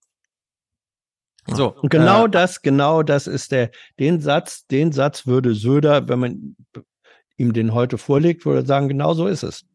So. 1.47 1.75
Und 1.75 1.89
genau 1.89 2.25
äh, 2.25 2.29
das, 2.29 2.61
genau 2.61 3.03
das 3.03 3.27
ist 3.27 3.51
der, 3.51 3.71
den 3.99 4.19
Satz, 4.19 4.65
den 4.67 4.91
Satz 4.91 5.27
würde 5.27 5.53
Söder, 5.53 6.07
wenn 6.07 6.19
man 6.19 6.55
ihm 7.37 7.53
den 7.53 7.73
heute 7.73 7.97
vorlegt, 7.97 8.45
würde 8.45 8.65
sagen, 8.65 8.87
genau 8.87 9.13
so 9.13 9.27
ist 9.27 9.43
es. 9.43 9.65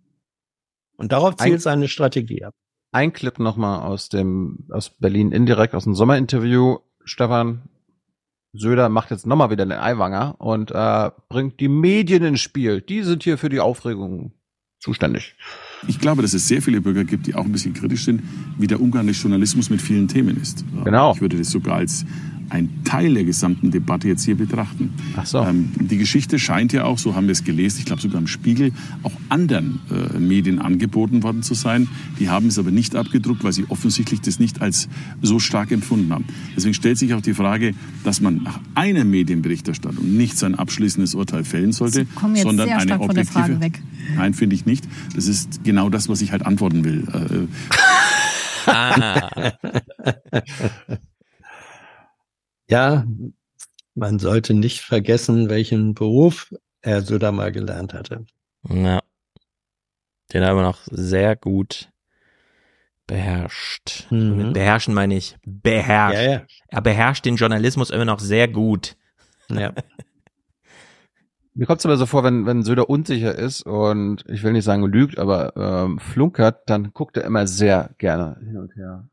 Und 0.97 1.13
darauf 1.13 1.37
zielt 1.37 1.55
Ein- 1.55 1.61
seine 1.61 1.89
Strategie 1.89 2.45
ab. 2.45 2.55
Ein 2.93 3.13
Clip 3.13 3.39
noch 3.39 3.57
mal 3.57 3.83
aus 3.83 4.09
dem 4.09 4.67
aus 4.71 4.91
Berlin 4.91 5.31
indirekt 5.31 5.75
aus 5.75 5.85
dem 5.85 5.95
Sommerinterview. 5.95 6.79
Stefan 7.05 7.69
Söder 8.53 8.89
macht 8.89 9.11
jetzt 9.11 9.27
noch 9.27 9.37
mal 9.37 9.51
wieder 9.51 9.65
den 9.65 9.79
Eiwanger 9.79 10.35
und 10.39 10.71
äh, 10.73 11.11
bringt 11.29 11.61
die 11.61 11.69
Medien 11.69 12.25
ins 12.25 12.41
Spiel. 12.41 12.81
Die 12.81 13.03
sind 13.03 13.23
hier 13.23 13.39
für 13.39 13.49
die 13.49 13.61
Aufregung 13.61 14.33
zuständig. 14.81 15.35
Ich 15.87 15.99
glaube, 15.99 16.23
dass 16.23 16.33
es 16.33 16.49
sehr 16.49 16.63
viele 16.63 16.81
Bürger 16.81 17.05
gibt, 17.05 17.27
die 17.27 17.35
auch 17.35 17.45
ein 17.45 17.53
bisschen 17.53 17.75
kritisch 17.75 18.05
sind, 18.05 18.23
wie 18.59 18.67
der 18.67 18.81
Umgang 18.81 19.07
des 19.07 19.23
Journalismus 19.23 19.71
mit 19.71 19.81
vielen 19.81 20.09
Themen 20.09 20.41
ist. 20.41 20.65
Genau. 20.85 21.13
Ich 21.15 21.21
würde 21.21 21.37
das 21.37 21.51
sogar 21.51 21.77
als 21.77 22.05
ein 22.51 22.69
Teil 22.85 23.15
der 23.15 23.25
gesamten 23.25 23.71
Debatte 23.71 24.09
jetzt 24.09 24.25
hier 24.25 24.37
betrachten. 24.37 24.93
Ach 25.17 25.25
so. 25.27 25.43
Ähm, 25.43 25.71
die 25.81 25.97
Geschichte 25.97 26.39
scheint 26.39 26.73
ja 26.73 26.85
auch, 26.85 26.99
so 26.99 27.15
haben 27.15 27.27
wir 27.27 27.33
es 27.33 27.45
gelesen, 27.45 27.79
ich 27.81 27.85
glaube 27.87 28.03
sogar 28.03 28.21
im 28.21 28.27
Spiegel, 28.27 28.73
auch 29.03 29.13
anderen 29.29 29.81
äh, 29.91 30.19
Medien 30.19 30.59
angeboten 30.59 31.23
worden 31.23 31.43
zu 31.43 31.55
sein. 31.55 31.89
Die 32.19 32.29
haben 32.29 32.49
es 32.49 32.59
aber 32.59 32.71
nicht 32.71 32.97
abgedruckt, 32.97 33.45
weil 33.45 33.53
sie 33.53 33.65
offensichtlich 33.69 34.21
das 34.21 34.39
nicht 34.39 34.61
als 34.61 34.89
so 35.23 35.39
stark 35.39 35.71
empfunden 35.73 36.13
haben. 36.13 36.25
Deswegen 36.57 36.75
stellt 36.75 36.99
sich 36.99 37.15
auch 37.15 37.23
die 37.23 37.35
Frage, 37.35 37.75
dass 38.05 38.21
man 38.21 38.43
nach 38.43 38.61
einer 38.75 39.05
Medienberichterstattung 39.05 40.17
nicht 40.17 40.37
sein 40.39 40.55
abschließendes 40.55 41.15
Urteil 41.15 41.45
fällen 41.45 41.73
sollte, 41.73 42.01
Sie 42.01 42.15
kommen 42.15 42.35
jetzt 42.37 42.45
sondern 42.45 42.67
sehr 42.67 42.77
eine 42.79 42.85
stark 42.85 43.05
von 43.05 43.15
der 43.15 43.25
objektive. 43.25 43.41
Frage 43.41 43.61
weg. 43.61 43.83
Nein, 44.17 44.35
finde 44.35 44.57
ich 44.57 44.67
nicht. 44.67 44.85
Das 45.15 45.27
ist 45.27 45.63
genau 45.65 45.89
das, 45.89 46.09
was 46.09 46.21
ich 46.21 46.33
halt 46.33 46.45
antworten 46.45 46.85
will. 46.85 47.05
Äh, 47.13 47.47
Ah. 48.67 49.31
Ja, 52.71 53.05
man 53.95 54.19
sollte 54.19 54.55
nicht 54.55 54.81
vergessen, 54.81 55.49
welchen 55.49 55.95
Beruf 55.95 56.55
er 56.83 57.03
Söder 57.03 57.33
mal 57.33 57.53
gelernt 57.53 57.93
hatte. 57.95 58.25
Ja. 58.69 59.01
Den 60.33 60.45
haben 60.45 60.57
wir 60.57 60.63
noch 60.63 60.81
sehr 60.91 61.35
gut 61.37 61.91
beherrscht. 63.07 64.07
Mhm. 64.11 64.37
Mit 64.37 64.53
beherrschen 64.55 64.95
meine 64.95 65.17
ich 65.17 65.37
beherrscht. 65.45 66.17
Ja, 66.17 66.31
ja. 66.31 66.43
Er 66.69 66.81
beherrscht 66.81 67.25
den 67.25 67.37
Journalismus 67.37 67.91
immer 67.91 68.05
noch 68.05 68.21
sehr 68.21 68.47
gut. 68.47 68.97
Ja. 69.51 69.73
Mir 71.55 71.67
kommt 71.67 71.81
es 71.81 71.87
aber 71.87 71.97
so 71.97 72.07
vor, 72.07 72.23
wenn, 72.23 72.47
wenn 72.47 72.63
Söder 72.63 72.89
unsicher 72.89 73.35
ist 73.35 73.63
und 73.63 74.25
ich 74.29 74.45
will 74.45 74.53
nicht 74.53 74.65
sagen 74.65 74.87
lügt, 74.87 75.19
aber 75.19 75.57
ähm, 75.57 75.99
flunkert, 75.99 76.63
dann 76.71 76.93
guckt 76.93 77.17
er 77.17 77.25
immer 77.25 77.49
sehr 77.49 77.91
gerne 77.99 78.39
hin 78.41 78.57
und 78.57 78.77
her. 78.77 79.09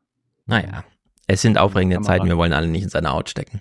Naja, 0.46 0.84
es 1.28 1.42
sind 1.42 1.58
aufregende. 1.58 2.00
Zeiten, 2.00 2.26
wir 2.26 2.36
wollen 2.36 2.52
alle 2.52 2.66
nicht 2.66 2.82
in 2.82 2.88
seine 2.88 3.10
Haut 3.12 3.28
stecken. 3.28 3.60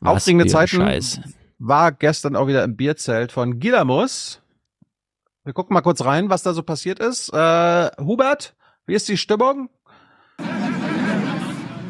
Was 0.00 0.22
Aufregende 0.22 0.46
Zeiten 0.46 0.76
Scheiß. 0.76 1.20
war 1.58 1.92
gestern 1.92 2.36
auch 2.36 2.48
wieder 2.48 2.64
im 2.64 2.76
Bierzelt 2.76 3.32
von 3.32 3.60
Gilamus. 3.60 4.42
Wir 5.44 5.52
gucken 5.52 5.74
mal 5.74 5.80
kurz 5.80 6.04
rein, 6.04 6.28
was 6.28 6.42
da 6.42 6.52
so 6.52 6.62
passiert 6.62 6.98
ist. 6.98 7.32
Äh, 7.32 7.90
Hubert, 8.00 8.54
wie 8.84 8.94
ist 8.94 9.08
die 9.08 9.16
Stimmung? 9.16 9.70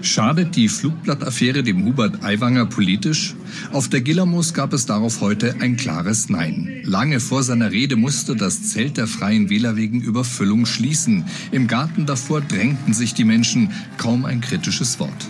Schadet 0.03 0.57
die 0.57 0.69
Flugblattaffäre 0.69 1.63
dem 1.63 1.85
Hubert 1.85 2.25
Aiwanger 2.25 2.67
politisch? 2.67 3.37
Auf 3.73 3.89
der 3.89 4.01
Gillamos 4.01 4.53
gab 4.53 4.73
es 4.73 4.85
darauf 4.85 5.21
heute 5.21 5.55
ein 5.61 5.77
klares 5.77 6.29
Nein. 6.29 6.81
Lange 6.83 7.21
vor 7.21 7.45
seiner 7.45 7.71
Rede 7.71 7.95
musste 7.95 8.35
das 8.35 8.65
Zelt 8.65 8.97
der 8.97 9.07
Freien 9.07 9.49
Wähler 9.49 9.77
wegen 9.77 10.01
Überfüllung 10.03 10.67
schließen. 10.67 11.25
Im 11.53 11.69
Garten 11.69 12.05
davor 12.05 12.41
drängten 12.41 12.95
sich 12.95 13.15
die 13.15 13.25
Menschen, 13.25 13.71
kaum 13.97 14.25
ein 14.25 14.41
kritisches 14.41 14.99
Wort. 14.99 15.29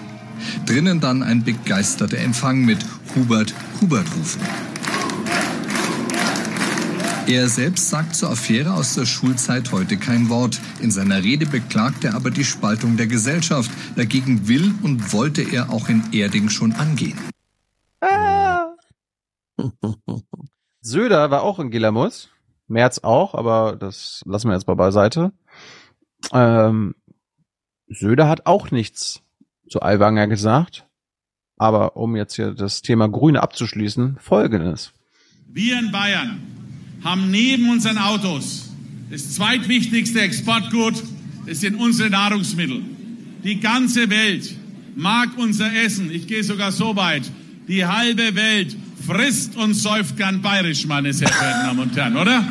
Drinnen 0.65 1.01
dann 1.01 1.23
ein 1.23 1.44
begeisterter 1.44 2.18
Empfang 2.18 2.65
mit 2.65 2.78
Hubert, 3.15 3.52
Hubert 3.81 4.07
rufen. 4.17 4.41
Er 7.28 7.49
selbst 7.49 7.89
sagt 7.89 8.17
zur 8.17 8.31
Affäre 8.31 8.75
aus 8.75 8.94
der 8.97 9.07
Schulzeit 9.07 9.70
heute 9.70 9.97
kein 9.97 10.28
Wort. 10.28 10.60
In 10.81 10.91
seiner 10.91 11.23
Rede 11.23 11.47
beklagt 11.47 12.05
er 12.05 12.15
aber 12.15 12.33
die 12.33 12.44
Spaltung 12.44 12.97
der 12.97 13.07
Gesellschaft. 13.07 13.70
Dagegen 13.94 14.49
will 14.49 14.75
und 14.83 15.12
wollte 15.12 15.42
er 15.42 15.70
auch 15.70 15.89
in 15.89 16.02
Erding 16.12 16.49
schon 16.49 16.73
angehen. 16.73 17.18
Söder 20.81 21.31
war 21.31 21.42
auch 21.44 21.60
in 21.60 21.70
Gilamus. 21.70 22.28
Merz 22.67 22.99
auch, 22.99 23.34
aber 23.34 23.76
das 23.76 24.23
lassen 24.26 24.49
wir 24.49 24.55
jetzt 24.55 24.67
mal 24.67 24.75
beiseite. 24.75 25.33
Ähm, 26.33 26.97
Söder 27.86 28.28
hat 28.28 28.47
auch 28.47 28.73
nichts 28.73 29.23
zu 29.68 29.81
Aiwanger 29.81 30.26
gesagt. 30.26 30.86
Aber 31.57 31.97
um 31.97 32.17
jetzt 32.17 32.34
hier 32.34 32.52
das 32.52 32.83
Thema 32.83 33.09
Grüne 33.09 33.42
abzuschließen, 33.42 34.17
folgendes. 34.18 34.92
Wir 35.47 35.78
in 35.78 35.92
Bayern 35.92 36.61
haben 37.05 37.31
neben 37.31 37.68
unseren 37.70 37.98
Autos 37.98 38.72
das 39.12 39.34
zweitwichtigste 39.34 40.22
Exportgut, 40.22 40.94
das 41.47 41.60
sind 41.60 41.76
unsere 41.76 42.08
Nahrungsmittel. 42.08 42.82
Die 43.44 43.60
ganze 43.60 44.08
Welt 44.08 44.56
mag 44.97 45.36
unser 45.36 45.70
Essen. 45.84 46.10
Ich 46.10 46.26
gehe 46.26 46.42
sogar 46.42 46.72
so 46.72 46.97
weit. 46.97 47.31
Die 47.68 47.84
halbe 47.84 48.34
Welt 48.34 48.74
frisst 49.06 49.55
und 49.56 49.74
säuft 49.74 50.16
gern 50.16 50.40
bayerisch, 50.40 50.86
meine 50.86 51.12
sehr 51.12 51.28
verehrten 51.28 51.66
Damen 51.66 51.81
und 51.81 51.94
Herren, 51.97 52.16
oder? 52.16 52.42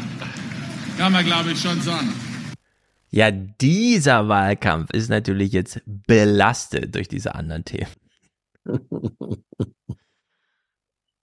Kann 1.00 1.12
man, 1.12 1.26
glaube 1.26 1.54
ich, 1.54 1.60
schon 1.60 1.82
sagen. 1.82 2.14
Ja, 3.10 3.32
dieser 3.32 4.28
Wahlkampf 4.28 4.92
ist 4.92 5.10
natürlich 5.10 5.54
jetzt 5.54 5.82
belastet 5.86 6.94
durch 6.94 7.08
diese 7.08 7.34
anderen 7.34 7.66
Themen. 7.66 7.88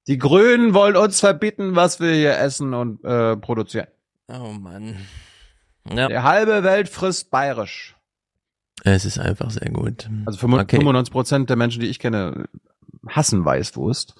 Die 0.08 0.18
Grünen 0.18 0.72
wollen 0.72 0.96
uns 0.96 1.20
verbieten, 1.20 1.76
was 1.76 2.00
wir 2.00 2.12
hier 2.12 2.38
essen 2.38 2.72
und 2.72 3.04
äh, 3.04 3.36
produzieren. 3.36 3.88
Oh 4.26 4.52
Mann. 4.52 4.96
Ja. 5.88 6.08
Die 6.08 6.18
halbe 6.18 6.64
Welt 6.64 6.88
frisst 6.88 7.30
bayerisch. 7.30 7.94
Es 8.84 9.04
ist 9.04 9.18
einfach 9.18 9.50
sehr 9.50 9.70
gut. 9.70 10.08
Also 10.24 10.38
95 10.38 11.12
Prozent 11.12 11.42
okay. 11.42 11.46
der 11.48 11.56
Menschen, 11.56 11.80
die 11.80 11.88
ich 11.88 11.98
kenne, 11.98 12.48
hassen 13.06 13.44
Weißwurst. 13.44 14.14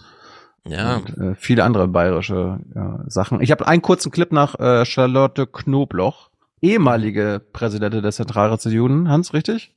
Ja. 0.67 0.97
Und, 0.97 1.17
äh, 1.17 1.35
viele 1.37 1.65
andere 1.65 1.89
bayerische 1.89 2.61
ja, 2.75 3.01
Sachen. 3.07 3.41
Ich 3.41 3.51
habe 3.51 3.67
einen 3.67 3.81
kurzen 3.81 4.13
Clip 4.13 4.31
nach 4.31 4.59
äh, 4.59 4.85
Charlotte 4.85 5.47
Knobloch, 5.47 6.31
ehemalige 6.61 7.41
Präsidentin 7.53 8.11
Zentralrats 8.13 8.65
der 8.65 8.73
Juden. 8.73 9.09
Hans, 9.09 9.33
richtig? 9.33 9.75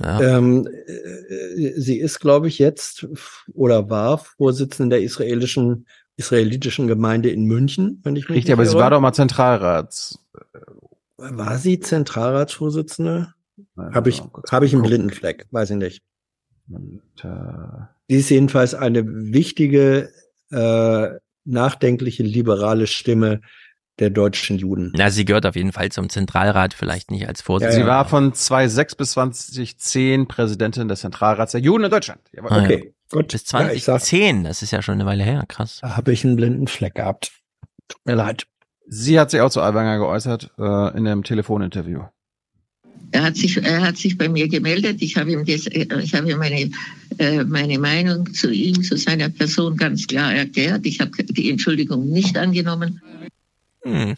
Ja. 0.00 0.20
Ähm, 0.20 0.68
äh, 0.68 1.80
sie 1.80 1.98
ist, 1.98 2.20
glaube 2.20 2.48
ich, 2.48 2.58
jetzt 2.58 3.06
oder 3.54 3.90
war 3.90 4.18
Vorsitzende 4.18 4.96
der 4.96 5.04
israelischen 5.04 5.86
israelitischen 6.16 6.88
Gemeinde 6.88 7.30
in 7.30 7.44
München, 7.44 8.00
wenn 8.02 8.16
ich 8.16 8.28
mich 8.28 8.38
Richtig, 8.38 8.52
aber 8.52 8.66
sie 8.66 8.76
war 8.76 8.90
doch 8.90 9.00
mal 9.00 9.12
Zentralrats. 9.12 10.18
War 11.16 11.58
sie 11.58 11.78
Zentralratsvorsitzende? 11.78 13.34
Habe 13.76 14.10
ich, 14.10 14.22
habe 14.50 14.66
ich 14.66 14.72
einen 14.72 14.82
blinden 14.82 15.10
Fleck, 15.10 15.46
weiß 15.52 15.70
ich 15.70 15.76
nicht. 15.76 16.02
Und, 16.68 17.02
äh, 17.22 17.84
die 18.10 18.16
ist 18.16 18.30
jedenfalls 18.30 18.74
eine 18.74 19.04
wichtige, 19.06 20.10
äh, 20.50 21.08
nachdenkliche, 21.44 22.22
liberale 22.24 22.86
Stimme 22.86 23.40
der 23.98 24.10
deutschen 24.10 24.58
Juden. 24.58 24.92
Na, 24.96 25.10
sie 25.10 25.24
gehört 25.24 25.46
auf 25.46 25.56
jeden 25.56 25.72
Fall 25.72 25.90
zum 25.90 26.08
Zentralrat, 26.08 26.74
vielleicht 26.74 27.10
nicht 27.10 27.26
als 27.26 27.42
Vorsitzende. 27.42 27.80
Ja, 27.80 27.84
sie 27.84 27.88
war 27.88 28.08
von 28.08 28.32
2006 28.32 28.94
bis 28.94 29.12
2010 29.12 30.28
Präsidentin 30.28 30.88
des 30.88 31.00
Zentralrats 31.00 31.52
der 31.52 31.60
Juden 31.60 31.84
in 31.84 31.90
Deutschland. 31.90 32.20
Jawohl. 32.32 32.50
Ah, 32.50 32.64
okay, 32.64 32.84
ja. 32.84 32.90
gut. 33.10 33.32
Bis 33.32 33.44
2010, 33.44 34.42
ja, 34.42 34.48
das 34.48 34.62
ist 34.62 34.70
ja 34.70 34.82
schon 34.82 34.94
eine 34.94 35.06
Weile 35.06 35.24
her, 35.24 35.44
krass. 35.48 35.78
Da 35.82 35.96
habe 35.96 36.12
ich 36.12 36.24
einen 36.24 36.36
blinden 36.36 36.68
Fleck 36.68 36.94
gehabt. 36.94 37.32
Tut 37.88 38.04
mir 38.04 38.14
leid. 38.14 38.46
Sie 38.86 39.18
hat 39.18 39.30
sich 39.30 39.40
auch 39.40 39.50
zu 39.50 39.60
Alwanger 39.60 39.98
geäußert 39.98 40.50
äh, 40.58 40.96
in 40.96 41.06
einem 41.06 41.22
Telefoninterview. 41.22 42.04
Er 43.10 43.22
hat 43.22 43.36
sich, 43.36 43.56
er 43.56 43.80
hat 43.80 43.96
sich 43.96 44.18
bei 44.18 44.28
mir 44.28 44.48
gemeldet. 44.48 45.00
Ich 45.00 45.16
habe 45.16 45.32
ihm, 45.32 45.44
das, 45.44 45.66
ich 45.66 46.14
habe 46.14 46.30
ihm 46.30 46.38
meine, 46.38 46.70
äh, 47.18 47.44
meine 47.44 47.78
Meinung 47.78 48.32
zu 48.34 48.50
ihm, 48.50 48.82
zu 48.82 48.96
seiner 48.96 49.30
Person 49.30 49.76
ganz 49.76 50.06
klar 50.06 50.34
erklärt. 50.34 50.84
Ich 50.84 51.00
habe 51.00 51.10
die 51.24 51.50
Entschuldigung 51.50 52.08
nicht 52.08 52.36
angenommen. 52.36 53.00
Hm. 53.92 54.16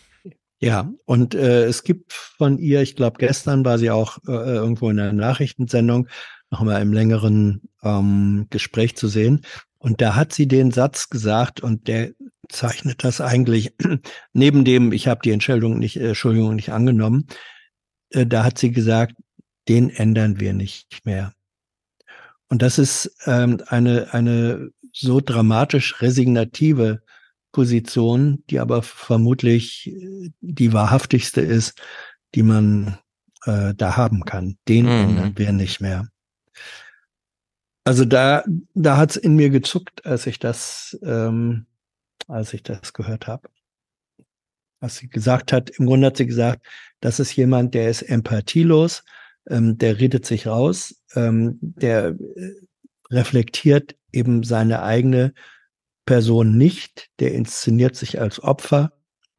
Ja, 0.63 0.93
und 1.07 1.35
äh, 1.35 1.65
es 1.65 1.85
gibt 1.85 2.13
von 2.13 2.59
ihr, 2.59 2.83
ich 2.83 2.95
glaube, 2.95 3.17
gestern 3.19 3.65
war 3.65 3.79
sie 3.79 3.91
auch 3.91 4.19
äh, 4.27 4.33
irgendwo 4.33 4.91
in 4.91 5.01
einer 5.01 5.15
Nachrichtensendung, 5.15 6.09
noch 6.51 6.63
mal 6.63 6.83
im 6.83 6.93
längeren 6.93 7.63
ähm, 7.83 8.47
Gespräch 8.51 8.95
zu 8.97 9.09
sehen. 9.09 9.41
Und 9.79 10.03
da 10.03 10.15
hat 10.17 10.35
sie 10.35 10.47
den 10.47 10.71
Satz 10.71 11.09
gesagt 11.09 11.61
und 11.63 11.89
der 11.89 12.11
zeichnet 12.51 13.05
das 13.05 13.23
eigentlich 13.23 13.75
neben 14.35 14.65
dem, 14.67 14.93
ich 14.93 15.09
habe 15.09 15.23
die 15.25 15.31
Entschuldigung 15.31 15.79
nicht, 15.79 15.97
äh, 15.97 16.09
Entschuldigung 16.09 16.55
nicht 16.57 16.73
angenommen, 16.73 17.27
äh, 18.11 18.27
da 18.27 18.45
hat 18.45 18.59
sie 18.59 18.71
gesagt, 18.71 19.15
den 19.69 19.89
ändern 19.89 20.41
wir 20.41 20.53
nicht 20.53 21.07
mehr. 21.07 21.33
Und 22.49 22.61
das 22.61 22.79
ist 22.79 23.17
ähm, 23.27 23.63
eine, 23.69 24.13
eine 24.13 24.71
so 24.93 25.21
dramatisch 25.21 26.03
resignative 26.03 27.03
Position, 27.53 28.45
die 28.51 28.61
aber 28.61 28.83
vermutlich 28.83 29.89
äh, 29.89 30.31
die 30.41 30.73
wahrhaftigste 30.73 31.41
ist, 31.41 31.81
die 32.35 32.43
man 32.43 32.99
äh, 33.45 33.75
da 33.75 33.97
haben 33.97 34.25
kann. 34.25 34.57
Den 34.69 34.85
mhm. 34.85 34.91
ändern 34.91 35.33
wir 35.37 35.53
nicht 35.53 35.81
mehr. 35.81 36.09
Also 37.85 38.05
da, 38.05 38.45
da 38.75 38.97
hat's 38.97 39.17
in 39.17 39.37
mir 39.37 39.51
gezuckt, 39.51 40.05
als 40.05 40.27
ich 40.27 40.39
das, 40.39 40.99
ähm, 41.03 41.67
als 42.29 42.53
ich 42.53 42.62
das 42.62 42.93
gehört 42.93 43.27
habe. 43.27 43.49
Was 44.81 44.97
sie 44.97 45.09
gesagt 45.09 45.53
hat, 45.53 45.70
im 45.70 45.87
Grunde 45.87 46.07
hat 46.09 46.17
sie 46.17 46.27
gesagt, 46.27 46.67
das 47.01 47.20
ist 47.20 47.35
jemand, 47.37 47.75
der 47.75 47.91
ist 47.91 48.03
empathielos, 48.03 49.03
ähm, 49.49 49.79
der 49.79 49.99
redet 49.99 50.27
sich 50.27 50.47
raus, 50.47 51.03
ähm, 51.15 51.59
der 51.61 52.09
äh, 52.09 52.53
reflektiert 53.11 53.97
eben 54.12 54.43
seine 54.43 54.83
eigene 54.83 55.33
Person 56.07 56.57
nicht, 56.57 57.11
der 57.20 57.33
inszeniert 57.35 57.97
sich 57.97 58.20
als 58.20 58.43
Opfer, 58.43 58.93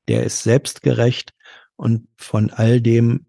der 0.08 0.24
ist 0.24 0.44
selbstgerecht 0.44 1.34
und 1.76 2.08
von 2.16 2.50
all 2.50 2.82
dem 2.82 3.26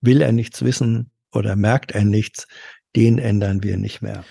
will 0.00 0.20
er 0.20 0.32
nichts 0.32 0.62
wissen 0.62 1.10
oder 1.32 1.56
merkt 1.56 1.92
er 1.92 2.04
nichts, 2.04 2.46
den 2.96 3.18
ändern 3.18 3.62
wir 3.62 3.76
nicht 3.76 4.02
mehr. 4.02 4.24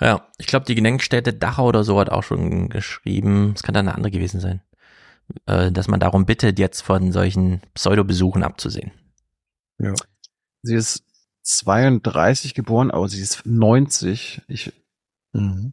Ja, 0.00 0.28
ich 0.38 0.46
glaube, 0.46 0.66
die 0.66 0.74
Gedenkstätte 0.74 1.32
Dachau 1.32 1.66
oder 1.66 1.84
so 1.84 1.98
hat 1.98 2.10
auch 2.10 2.22
schon 2.22 2.68
geschrieben, 2.68 3.52
es 3.54 3.62
kann 3.62 3.74
da 3.74 3.80
eine 3.80 3.94
andere 3.94 4.12
gewesen 4.12 4.40
sein, 4.40 4.62
äh, 5.46 5.72
dass 5.72 5.88
man 5.88 6.00
darum 6.00 6.24
bittet, 6.24 6.58
jetzt 6.58 6.82
von 6.82 7.12
solchen 7.12 7.62
Pseudo-Besuchen 7.74 8.44
abzusehen. 8.44 8.92
Ja. 9.78 9.94
Sie 10.62 10.74
ist 10.74 11.04
32 11.42 12.54
geboren, 12.54 12.90
aber 12.90 13.08
sie 13.08 13.20
ist 13.20 13.44
90. 13.44 14.42
Ich, 14.48 14.72
mhm. 15.32 15.72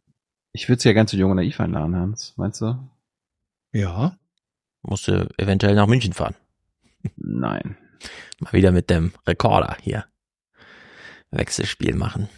Ich 0.56 0.70
würde 0.70 0.80
sie 0.80 0.88
ja 0.88 0.94
ganz 0.94 1.10
so 1.10 1.18
jung 1.18 1.32
und 1.32 1.36
naiv 1.36 1.60
einladen, 1.60 1.94
Hans. 1.94 2.32
Meinst 2.36 2.62
du? 2.62 2.78
Ja. 3.72 4.16
Musste 4.80 5.28
eventuell 5.36 5.74
nach 5.74 5.86
München 5.86 6.14
fahren. 6.14 6.34
Nein. 7.16 7.76
Mal 8.40 8.54
wieder 8.54 8.72
mit 8.72 8.88
dem 8.88 9.12
Rekorder 9.26 9.76
hier. 9.82 10.06
Wechselspiel 11.30 11.94
machen. 11.94 12.30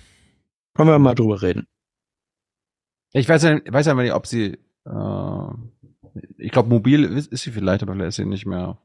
Können 0.74 0.88
wir 0.88 0.98
mal 0.98 1.14
drüber 1.14 1.42
reden. 1.42 1.68
Ich 3.12 3.28
weiß 3.28 3.44
ja, 3.44 3.60
weiß 3.64 3.86
ja 3.86 3.94
nicht, 3.94 4.12
ob 4.12 4.26
sie, 4.26 4.58
äh, 4.84 5.48
ich 6.38 6.50
glaube, 6.50 6.70
mobil 6.70 7.04
ist, 7.04 7.30
ist 7.30 7.44
sie 7.44 7.52
vielleicht, 7.52 7.84
aber 7.84 7.92
vielleicht 7.92 8.08
ist 8.08 8.16
sie 8.16 8.24
nicht 8.24 8.46
mehr 8.46 8.78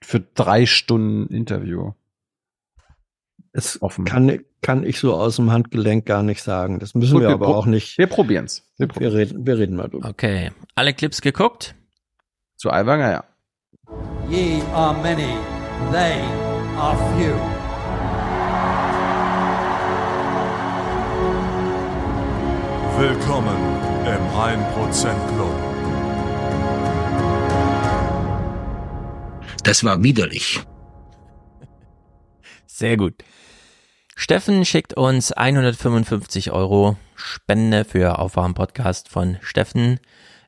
für 0.00 0.20
drei 0.20 0.64
Stunden 0.66 1.26
Interview. 1.34 1.92
Es 3.56 3.80
offen. 3.80 4.04
Kann, 4.04 4.40
kann 4.62 4.84
ich 4.84 4.98
so 4.98 5.14
aus 5.14 5.36
dem 5.36 5.52
Handgelenk 5.52 6.06
gar 6.06 6.24
nicht 6.24 6.42
sagen. 6.42 6.80
Das 6.80 6.92
müssen 6.96 7.12
Gut, 7.12 7.22
wir, 7.22 7.28
wir 7.28 7.34
aber 7.34 7.46
auch 7.46 7.66
nicht. 7.66 7.96
Wir 7.98 8.08
probieren's. 8.08 8.68
Wir, 8.78 8.88
wir, 8.98 9.14
reden, 9.14 9.46
wir 9.46 9.56
reden 9.56 9.76
mal 9.76 9.88
drüber. 9.88 10.08
Okay. 10.08 10.50
Alle 10.74 10.92
Clips 10.92 11.20
geguckt? 11.20 11.76
Zu 12.56 12.70
Alwanger, 12.70 13.12
ja. 13.12 13.24
Ye 14.28 14.60
are 14.74 14.92
many, 15.00 15.36
they 15.92 16.18
are 16.76 16.96
few. 17.16 17.32
Willkommen 22.98 23.56
im 24.04 24.22
1% 24.36 25.34
Club. 25.36 25.54
Das 29.62 29.84
war 29.84 30.02
widerlich. 30.02 30.60
Sehr 32.66 32.96
gut. 32.96 33.22
Steffen 34.16 34.64
schickt 34.64 34.94
uns 34.94 35.32
155 35.32 36.52
Euro 36.52 36.96
Spende 37.16 37.84
für 37.84 38.18
Aufwachen 38.20 38.54
Podcast 38.54 39.08
von 39.08 39.38
Steffen. 39.42 39.98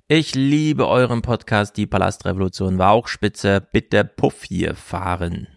Ich 0.06 0.36
liebe 0.36 0.86
euren 0.86 1.20
Podcast. 1.20 1.76
Die 1.76 1.86
Palastrevolution 1.86 2.78
war 2.78 2.92
auch 2.92 3.08
spitze. 3.08 3.60
Bitte 3.72 4.04
Puff 4.04 4.44
hier 4.44 4.76
fahren. 4.76 5.48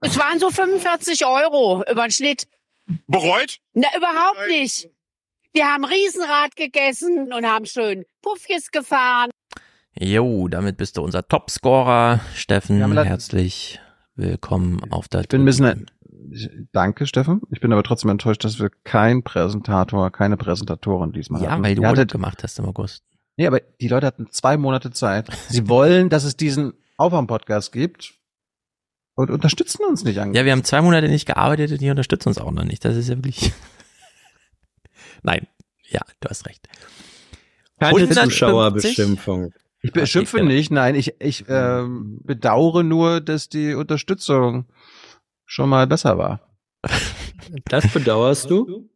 Es 0.00 0.16
waren 0.16 0.38
so 0.38 0.50
45 0.50 1.26
Euro 1.26 1.82
über 1.90 2.06
den 2.06 2.12
Schnitt. 2.12 2.46
Bereut? 3.08 3.58
Na, 3.74 3.88
überhaupt 3.96 4.46
nicht. 4.48 4.88
Wir 5.52 5.66
haben 5.66 5.84
Riesenrad 5.84 6.54
gegessen 6.54 7.32
und 7.32 7.44
haben 7.44 7.66
schön 7.66 8.04
Puffjes 8.22 8.70
gefahren. 8.70 9.30
Jo, 9.98 10.46
damit 10.46 10.76
bist 10.76 10.96
du 10.96 11.02
unser 11.02 11.26
Topscorer, 11.26 12.20
Steffen. 12.36 12.80
Herzlich 12.96 13.80
willkommen 14.18 14.80
auf 14.90 15.08
der 15.08 15.22
Ich 15.22 15.28
bin 15.28 15.42
ein 15.42 15.44
bisschen, 15.44 15.90
danke, 16.72 17.06
Steffen. 17.06 17.40
Ich 17.50 17.60
bin 17.60 17.72
aber 17.72 17.82
trotzdem 17.82 18.10
enttäuscht, 18.10 18.44
dass 18.44 18.58
wir 18.58 18.70
kein 18.84 19.22
Präsentator, 19.22 20.10
keine 20.10 20.36
Präsentatorin 20.36 21.12
diesmal 21.12 21.40
ja, 21.40 21.52
hatten. 21.52 21.62
Ja, 21.62 21.68
weil 21.68 21.74
du 21.76 21.86
hattet, 21.86 22.12
gemacht 22.12 22.42
hast 22.42 22.58
im 22.58 22.66
August. 22.66 23.04
Nee, 23.36 23.46
aber 23.46 23.60
die 23.80 23.88
Leute 23.88 24.06
hatten 24.06 24.28
zwei 24.30 24.56
Monate 24.56 24.90
Zeit. 24.90 25.28
Sie 25.48 25.68
wollen, 25.68 26.08
dass 26.08 26.24
es 26.24 26.36
diesen 26.36 26.74
Aufwärm-Podcast 26.96 27.72
gibt 27.72 28.14
und 29.14 29.30
unterstützen 29.30 29.84
uns 29.88 30.04
nicht 30.04 30.16
Ja, 30.16 30.44
wir 30.44 30.52
haben 30.52 30.64
zwei 30.64 30.82
Monate 30.82 31.08
nicht 31.08 31.26
gearbeitet 31.26 31.70
und 31.72 31.80
die 31.80 31.90
unterstützen 31.90 32.30
uns 32.30 32.38
auch 32.38 32.50
noch 32.50 32.64
nicht. 32.64 32.84
Das 32.84 32.96
ist 32.96 33.08
ja 33.08 33.16
wirklich. 33.16 33.52
Nein, 35.22 35.46
ja, 35.88 36.00
du 36.20 36.28
hast 36.28 36.46
recht. 36.46 36.68
Keine 37.78 38.08
Zuschauerbeschimpfung. 38.08 39.52
Ich 39.80 39.92
beschimpfe 39.92 40.42
nicht, 40.42 40.70
nein, 40.72 40.94
ich, 40.94 41.14
ich 41.20 41.44
ähm, 41.48 42.20
bedauere 42.24 42.82
nur, 42.82 43.20
dass 43.20 43.48
die 43.48 43.74
Unterstützung 43.74 44.66
schon 45.46 45.68
mal 45.68 45.86
besser 45.86 46.18
war. 46.18 46.40
Das 47.64 47.90
bedauerst 47.92 48.50
du? 48.50 48.90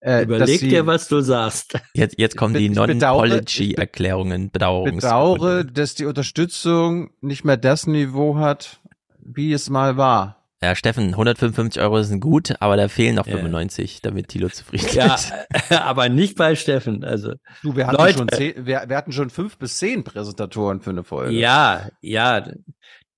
Äh, 0.00 0.24
Überleg 0.24 0.46
dass 0.46 0.58
dir, 0.60 0.80
sie- 0.82 0.86
was 0.86 1.06
du 1.08 1.20
sagst. 1.20 1.78
Jetzt, 1.94 2.18
jetzt 2.18 2.36
kommen 2.36 2.54
die 2.54 2.66
Ich 2.66 2.72
Non-Apology-Erklärungen, 2.74 4.50
Bedauerungs. 4.50 4.96
bedauere, 5.04 5.64
dass 5.64 5.94
die 5.94 6.04
Unterstützung 6.06 7.10
nicht 7.20 7.44
mehr 7.44 7.56
das 7.56 7.86
Niveau 7.86 8.36
hat, 8.36 8.80
wie 9.20 9.52
es 9.52 9.70
mal 9.70 9.96
war. 9.96 10.45
Ja, 10.62 10.74
Steffen, 10.74 11.08
155 11.10 11.82
Euro 11.82 12.02
sind 12.02 12.20
gut, 12.20 12.54
aber 12.60 12.76
da 12.78 12.88
fehlen 12.88 13.16
noch 13.16 13.26
Ja. 13.26 13.34
95, 13.36 14.00
damit 14.00 14.28
Thilo 14.28 14.48
zufrieden 14.48 14.88
Ja, 14.92 15.14
ist. 15.14 15.32
aber 15.70 16.08
nicht 16.08 16.36
bei 16.36 16.54
Steffen. 16.54 17.04
Also 17.04 17.34
Du, 17.62 17.76
wir 17.76 17.86
hatten, 17.86 17.96
Leute. 17.98 18.18
schon 18.18 18.28
zehn, 18.28 18.64
wir, 18.66 18.84
wir 18.88 18.96
hatten 18.96 19.12
schon 19.12 19.28
fünf 19.28 19.58
bis 19.58 19.76
zehn 19.78 20.02
Präsentatoren 20.02 20.80
für 20.80 20.90
eine 20.90 21.04
Folge. 21.04 21.32
ja, 21.34 21.88
ja. 22.00 22.48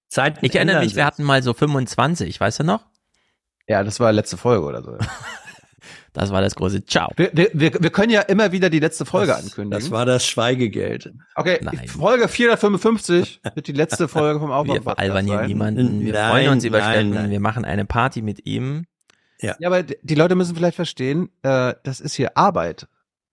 Zeiten 0.08 0.38
Ich 0.44 0.54
erinnere 0.56 0.80
mich, 0.80 0.96
wir 0.96 1.04
hatten 1.04 1.22
mal 1.22 1.42
so 1.42 1.52
25, 1.54 2.40
weißt 2.40 2.60
du 2.60 2.64
noch? 2.64 2.86
Ja, 3.68 3.84
das 3.84 4.00
war 4.00 4.10
letzte 4.12 4.36
Folge 4.38 4.64
oder 4.64 4.82
so. 4.82 4.96
Das 6.18 6.32
war 6.32 6.40
das 6.40 6.54
große 6.54 6.84
Ciao. 6.84 7.10
Wir, 7.16 7.30
wir, 7.32 7.50
wir, 7.54 7.72
wir 7.80 7.90
können 7.90 8.10
ja 8.10 8.22
immer 8.22 8.50
wieder 8.52 8.70
die 8.70 8.80
letzte 8.80 9.04
Folge 9.04 9.28
das, 9.28 9.44
ankündigen. 9.44 9.70
Das 9.70 9.90
war 9.90 10.04
das 10.04 10.26
Schweigegeld. 10.26 11.12
okay, 11.36 11.58
Nein. 11.62 11.86
Folge 11.88 12.28
455 12.28 13.40
wird 13.54 13.66
die 13.66 13.72
letzte 13.72 14.08
Folge 14.08 14.40
vom 14.40 14.48
Wir 14.50 14.56
Aufwand 14.56 14.82
veralbern 14.82 15.26
hier 15.26 15.42
niemanden. 15.42 16.00
Wir 16.00 16.12
Nein, 16.12 16.30
freuen 16.30 16.48
uns 16.50 16.64
über 16.64 16.78
nein. 16.80 17.30
Wir 17.30 17.40
machen 17.40 17.64
eine 17.64 17.84
Party 17.84 18.22
mit 18.22 18.46
ihm. 18.46 18.86
Ja, 19.40 19.54
aber 19.64 19.84
d- 19.84 19.96
die 20.02 20.16
Leute 20.16 20.34
müssen 20.34 20.56
vielleicht 20.56 20.74
verstehen, 20.76 21.28
äh, 21.42 21.74
das 21.84 22.00
ist 22.00 22.14
hier 22.14 22.36
Arbeit. 22.36 22.88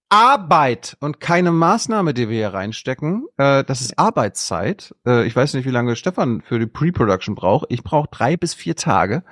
Arbeit 0.09 0.95
und 0.99 1.19
keine 1.19 1.51
Maßnahme, 1.51 2.13
die 2.13 2.29
wir 2.29 2.35
hier 2.37 2.53
reinstecken. 2.53 3.25
Äh, 3.37 3.63
das 3.63 3.81
ist 3.81 3.97
Arbeitszeit. 3.97 4.93
Äh, 5.07 5.25
ich 5.25 5.35
weiß 5.35 5.55
nicht, 5.55 5.65
wie 5.65 5.71
lange 5.71 5.95
Stefan 5.95 6.41
für 6.41 6.59
die 6.59 6.67
Pre-Production 6.67 7.33
braucht. 7.33 7.65
Ich 7.69 7.83
brauche 7.83 8.07
drei 8.11 8.37
bis 8.37 8.53
vier 8.53 8.75
Tage, 8.75 9.23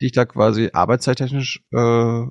die 0.00 0.06
ich 0.06 0.12
da 0.12 0.24
quasi 0.24 0.70
arbeitszeittechnisch 0.72 1.62
äh, 1.70 2.22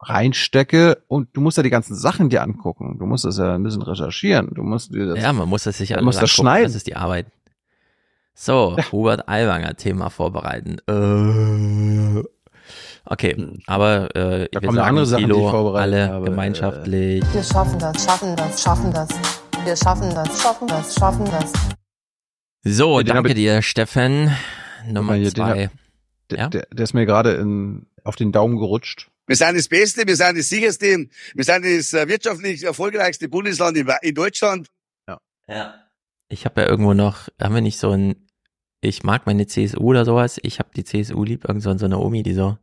reinstecke. 0.00 1.02
Und 1.08 1.28
du 1.36 1.40
musst 1.40 1.56
ja 1.56 1.62
die 1.62 1.70
ganzen 1.70 1.94
Sachen 1.94 2.28
dir 2.28 2.42
angucken. 2.42 2.98
Du 2.98 3.06
musst 3.06 3.24
das 3.24 3.38
ja 3.38 3.54
ein 3.54 3.62
bisschen 3.62 3.82
recherchieren. 3.82 4.50
Du 4.54 4.62
musst 4.62 4.94
dir 4.94 5.06
das 5.06 5.22
Ja, 5.22 5.32
man 5.32 5.48
muss 5.48 5.64
das 5.64 5.78
sich 5.78 5.90
Man 5.90 5.98
alles 5.98 6.04
muss 6.06 6.16
das 6.18 6.30
schneiden. 6.30 6.64
Das 6.66 6.74
ist 6.74 6.86
die 6.86 6.96
Arbeit. 6.96 7.26
So, 8.34 8.76
Hubert 8.92 9.28
Aiwanger, 9.28 9.74
Thema 9.76 10.10
vorbereiten. 10.10 10.76
Äh, 10.86 12.22
okay, 13.06 13.52
aber 13.66 14.14
äh, 14.14 14.48
wir 14.52 14.60
kommen 14.60 14.74
sagen 14.76 14.88
andere 14.88 15.06
Sachen, 15.06 15.24
die 15.24 15.30
ich 15.30 15.36
Thilo, 15.36 15.50
vorbereitet 15.50 15.94
alle 15.94 16.08
habe. 16.12 16.24
gemeinschaftlich. 16.26 17.24
Wir 17.32 17.42
schaffen 17.42 17.78
das, 17.78 18.04
schaffen 18.04 18.36
das, 18.36 18.62
schaffen 18.62 18.92
das. 18.92 19.08
Wir 19.64 19.76
schaffen 19.76 20.10
das, 20.14 20.42
schaffen 20.42 20.68
das, 20.68 20.94
schaffen 20.94 21.24
das. 21.24 21.52
So, 22.62 22.98
Ja, 22.98 23.04
den 23.04 23.08
hab 23.16 23.24
danke 23.24 23.34
dir, 23.34 23.62
Steffen. 23.62 24.30
Nummer 24.88 25.14
zwei. 25.24 25.70
Der, 26.30 26.38
Ja? 26.38 26.48
der, 26.48 26.66
der 26.72 26.84
ist 26.84 26.92
mir 26.94 27.06
gerade 27.06 27.32
in, 27.34 27.86
auf 28.04 28.16
den 28.16 28.32
Daumen 28.32 28.58
gerutscht. 28.58 29.08
Wir 29.26 29.36
sind 29.36 29.56
das 29.56 29.68
Beste, 29.68 30.06
wir 30.06 30.16
sind 30.16 30.38
das 30.38 30.48
sicherste, 30.48 31.08
wir 31.34 31.44
sind 31.44 31.64
das 31.64 31.92
äh, 31.92 32.08
wirtschaftlich 32.08 32.62
erfolgreichste 32.62 33.28
Bundesland 33.28 33.76
in, 33.76 34.14
Deutschland. 34.14 34.68
Ja. 35.48 35.86
Ich 36.28 36.44
habe 36.44 36.62
ja 36.62 36.68
irgendwo 36.68 36.94
noch, 36.94 37.28
haben 37.40 37.54
wir 37.54 37.60
nicht 37.60 37.78
so 37.78 37.90
ein, 37.90 38.28
ich 38.80 39.02
mag 39.02 39.26
meine 39.26 39.46
CSU 39.46 39.80
oder 39.80 40.04
sowas, 40.04 40.38
ich 40.42 40.58
habe 40.58 40.70
die 40.76 40.84
CSU 40.84 41.24
lieb, 41.24 41.44
irgend 41.44 41.62
so, 41.62 41.76
so 41.76 41.86
eine 41.86 41.98
Omi, 41.98 42.22
die 42.22 42.34
so, 42.34 42.58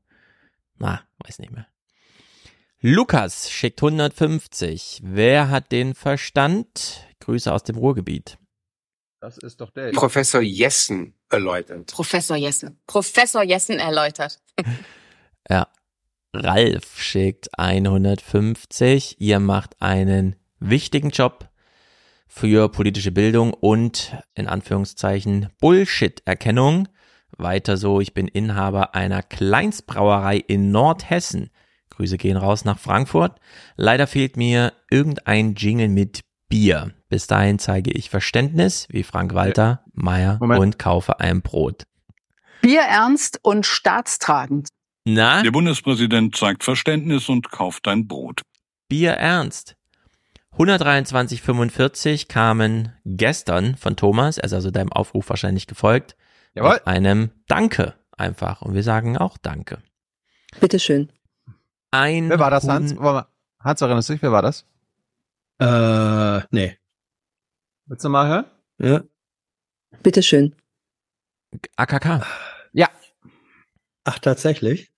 na, 0.77 1.01
weiß 1.25 1.40
nicht 1.40 1.51
mehr. 1.51 1.67
Lukas 2.85 3.50
schickt 3.50 3.82
150. 3.82 5.01
Wer 5.06 5.50
hat 5.50 5.72
den 5.72 5.95
Verstand? 5.95 7.08
Grüße 7.22 7.51
aus 7.53 7.64
dem 7.64 7.77
Ruhrgebiet. 7.77 8.38
Das 9.22 9.38
ist 9.38 9.61
doch 9.61 9.72
der. 9.72 9.92
Professor 9.92 10.42
Jessen 10.42 11.14
erläutert. 11.30 11.93
Professor 11.93 12.35
Jessen. 12.35 12.77
Professor 12.85 13.43
Jessen 13.43 13.80
erläutert. 13.80 14.40
Ja. 15.50 15.67
Ralf 16.35 16.99
schickt 16.99 17.59
150. 17.59 19.17
Ihr 19.19 19.39
macht 19.39 19.81
einen 19.81 20.35
wichtigen 20.59 21.11
Job 21.11 21.49
für 22.27 22.69
politische 22.69 23.11
Bildung 23.11 23.53
und 23.53 24.17
in 24.33 24.47
Anführungszeichen 24.47 25.49
Bullshit-Erkennung. 25.59 26.87
Weiter 27.37 27.77
so, 27.77 28.01
ich 28.01 28.15
bin 28.15 28.27
Inhaber 28.27 28.95
einer 28.95 29.21
Kleinstbrauerei 29.21 30.37
in 30.37 30.71
Nordhessen. 30.71 31.51
Grüße 31.91 32.17
gehen 32.17 32.37
raus 32.37 32.65
nach 32.65 32.79
Frankfurt. 32.79 33.39
Leider 33.75 34.07
fehlt 34.07 34.35
mir 34.35 34.73
irgendein 34.89 35.53
Jingle 35.53 35.89
mit 35.89 36.21
Bier. 36.49 36.93
Bis 37.09 37.27
dahin 37.27 37.59
zeige 37.59 37.91
ich 37.91 38.09
Verständnis, 38.09 38.87
wie 38.89 39.03
Frank 39.03 39.35
Walter, 39.35 39.83
Meier 39.93 40.37
Moment. 40.39 40.61
und 40.61 40.79
kaufe 40.79 41.19
ein 41.19 41.43
Brot. 41.43 41.83
Bierernst 42.61 43.39
und 43.43 43.67
staatstragend. 43.67 44.69
Na? 45.06 45.41
Der 45.43 45.51
Bundespräsident 45.51 46.35
zeigt 46.35 46.64
Verständnis 46.64 47.27
und 47.30 47.51
kauft 47.51 47.88
ein 47.88 48.07
Brot. 48.07 48.41
Bier 48.88 49.11
ernst. 49.14 49.75
123,45 50.57 52.27
kamen 52.27 52.93
gestern 53.06 53.75
von 53.75 53.95
Thomas, 53.95 54.38
er 54.38 54.45
ist 54.45 54.53
also 54.53 54.69
deinem 54.72 54.91
Aufruf 54.91 55.27
wahrscheinlich 55.30 55.65
gefolgt, 55.67 56.15
Jawohl. 56.53 56.73
mit 56.75 56.88
einem 56.88 57.32
Danke 57.48 57.95
einfach. 58.17 58.61
Und 58.61 58.75
wir 58.75 58.83
sagen 58.83 59.17
auch 59.17 59.38
Danke. 59.38 59.82
Bitteschön. 60.59 61.11
Ein 61.91 62.30
Wer 62.30 62.40
war 62.40 62.51
das, 62.51 62.67
Hans? 62.67 62.91
Huhn- 62.93 62.99
Warte 62.99 63.27
mal. 63.27 63.27
Hans, 63.59 63.82
erinnerst 63.82 64.09
du 64.09 64.14
dich, 64.14 64.22
wer 64.22 64.32
war 64.32 64.41
das? 64.41 64.65
Äh, 65.59 66.45
nee. 66.51 66.77
Willst 67.85 68.06
du 68.06 68.09
mal 68.09 68.27
hören? 68.27 68.45
Ja. 68.80 69.01
Bitteschön. 70.03 70.56
AKK. 71.77 72.25
Ja. 72.73 72.90
Ach, 74.03 74.19
tatsächlich? 74.19 74.91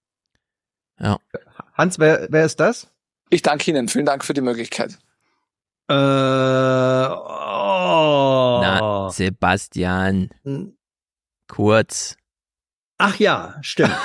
Ja. 1.00 1.20
Hans, 1.74 2.00
wer, 2.00 2.28
wer 2.30 2.46
ist 2.46 2.60
das? 2.60 2.90
Ich 3.30 3.42
danke 3.42 3.72
Ihnen. 3.72 3.90
Vielen 3.90 4.06
Dank 4.06 4.24
für 4.24 4.34
die 4.34 4.42
Möglichkeit. 4.42 4.98
Äh, 5.90 5.94
oh. 5.94 5.96
Na, 8.62 9.10
Sebastian. 9.12 10.30
Kurz. 11.48 12.16
Ach 12.98 13.18
ja, 13.20 13.56
stimmt. 13.62 13.96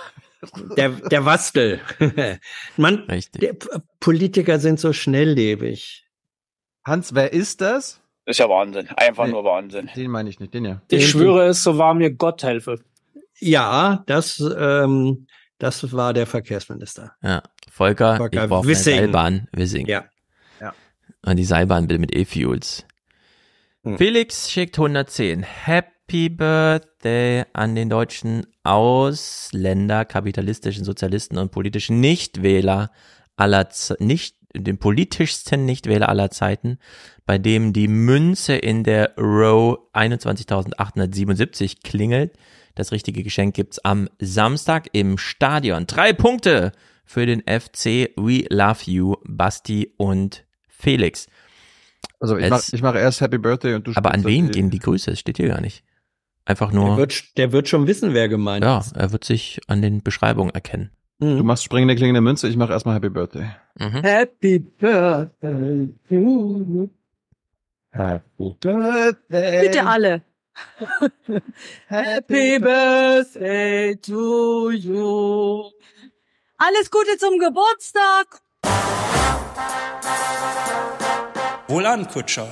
der, 0.76 0.90
der 0.90 1.24
Wastel. 1.24 1.80
Man, 2.76 2.96
Richtig. 3.10 3.40
der 3.40 3.52
P- 3.54 3.68
Politiker 4.00 4.58
sind 4.58 4.80
so 4.80 4.92
schnelllebig. 4.92 6.06
Hans, 6.84 7.14
wer 7.14 7.32
ist 7.32 7.60
das? 7.60 8.00
Das 8.26 8.34
ist 8.34 8.38
ja 8.38 8.48
Wahnsinn. 8.48 8.88
Einfach 8.96 9.26
Nee. 9.26 9.32
nur 9.32 9.44
Wahnsinn. 9.44 9.90
Den 9.94 10.10
meine 10.10 10.30
ich 10.30 10.40
nicht, 10.40 10.54
den 10.54 10.64
ja. 10.64 10.80
Den- 10.90 10.98
Ich 10.98 11.10
schwöre 11.10 11.46
es, 11.48 11.62
so 11.62 11.78
wahr 11.78 11.94
mir 11.94 12.10
Gott 12.12 12.42
helfe. 12.42 12.80
Ja, 13.38 14.02
das, 14.06 14.40
ähm, 14.58 15.26
das 15.58 15.92
war 15.92 16.12
der 16.12 16.26
Verkehrsminister. 16.26 17.12
Ja. 17.22 17.42
Volker, 17.70 18.16
Volker 18.16 18.44
ich 18.44 18.48
brauche 18.48 18.66
eine. 18.66 18.96
Seilbahn. 18.96 19.48
Wissing. 19.52 19.86
Ja. 19.86 20.04
Und 21.26 21.36
die 21.36 21.44
Seilbahn 21.44 21.86
bitte 21.86 21.98
mit 21.98 22.14
E-Fuels. 22.14 22.84
Hm. 23.82 23.98
Felix 23.98 24.50
schickt 24.50 24.78
110. 24.78 25.42
Happy 25.42 26.28
Birthday 26.28 27.44
an 27.52 27.74
den 27.74 27.88
deutschen 27.88 28.46
Ausländer, 28.62 30.04
kapitalistischen 30.04 30.84
Sozialisten 30.84 31.38
und 31.38 31.50
politischen 31.50 32.00
Nichtwähler 32.00 32.90
aller 33.36 33.70
Z 33.70 34.00
nicht 34.00 34.36
den 34.56 34.78
politischsten 34.78 35.64
Nichtwähler 35.64 36.08
aller 36.08 36.30
Zeiten, 36.30 36.78
bei 37.26 37.38
dem 37.38 37.72
die 37.72 37.88
Münze 37.88 38.54
in 38.54 38.84
der 38.84 39.14
Row 39.16 39.78
21.877 39.92 41.82
klingelt. 41.82 42.36
Das 42.74 42.90
richtige 42.92 43.22
Geschenk 43.22 43.54
gibt's 43.54 43.78
am 43.80 44.08
Samstag 44.20 44.88
im 44.92 45.16
Stadion. 45.18 45.86
Drei 45.86 46.12
Punkte 46.12 46.72
für 47.04 47.26
den 47.26 47.40
FC 47.42 48.10
We 48.16 48.44
Love 48.50 48.80
You, 48.90 49.16
Basti 49.24 49.92
und 49.96 50.44
Felix. 50.68 51.26
Also 52.20 52.36
ich 52.36 52.44
Es- 52.44 52.50
mache 52.72 52.82
mach 52.82 52.94
erst 52.96 53.20
Happy 53.20 53.38
Birthday 53.38 53.74
und 53.74 53.86
du 53.86 53.92
Aber 53.94 54.12
an 54.12 54.24
wen 54.24 54.46
das- 54.48 54.56
gehen 54.56 54.70
die 54.70 54.78
Grüße? 54.78 55.10
Es 55.12 55.20
steht 55.20 55.36
hier 55.36 55.48
gar 55.48 55.60
nicht. 55.60 55.84
Einfach 56.46 56.70
Der 56.72 56.80
nur, 56.80 56.96
wird, 56.96 57.36
der 57.38 57.52
wird 57.52 57.68
schon 57.68 57.86
wissen, 57.86 58.12
wer 58.12 58.28
gemeint 58.28 58.64
ja, 58.64 58.78
ist. 58.78 58.94
er 58.96 59.12
wird 59.12 59.24
sich 59.24 59.60
an 59.66 59.80
den 59.80 60.02
Beschreibungen 60.02 60.52
erkennen. 60.54 60.90
Mhm. 61.20 61.38
Du 61.38 61.44
machst 61.44 61.64
springende 61.64 61.94
klingende 61.94 62.20
Münze, 62.20 62.48
ich 62.48 62.56
mache 62.56 62.72
erstmal 62.72 62.96
Happy 62.96 63.08
Birthday. 63.08 63.46
Mhm. 63.78 64.02
Happy 64.02 64.58
Birthday. 64.58 65.88
Happy 67.92 68.54
Birthday. 68.60 69.60
Bitte 69.62 69.86
alle. 69.86 70.22
Happy 71.88 72.58
Birthday 72.58 73.96
to 73.96 74.70
you. 74.70 75.70
Alles 76.58 76.90
Gute 76.90 77.16
zum 77.18 77.38
Geburtstag. 77.38 78.40
Wohlan, 81.68 82.08
Kutscher. 82.08 82.48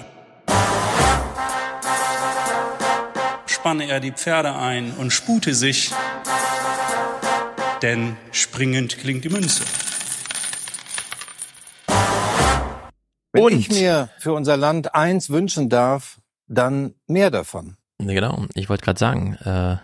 Spanne 3.47 3.86
er 3.89 4.00
die 4.00 4.12
Pferde 4.12 4.55
ein 4.56 4.92
und 4.98 5.10
spute 5.12 5.55
sich, 5.55 5.92
denn 7.82 8.16
springend 8.32 8.98
klingt 8.98 9.24
die 9.24 9.28
Münze. 9.28 9.62
Wenn 13.32 13.44
Und- 13.44 13.52
ich 13.52 13.70
mir 13.70 14.10
für 14.18 14.32
unser 14.32 14.56
Land 14.56 14.94
eins 14.94 15.31
wünschen 15.31 15.68
darf, 15.68 16.18
dann 16.48 16.94
mehr 17.06 17.31
davon. 17.31 17.76
Genau, 18.06 18.47
ich 18.55 18.68
wollte 18.68 18.84
gerade 18.84 18.98
sagen, 18.98 19.34
äh, 19.44 19.76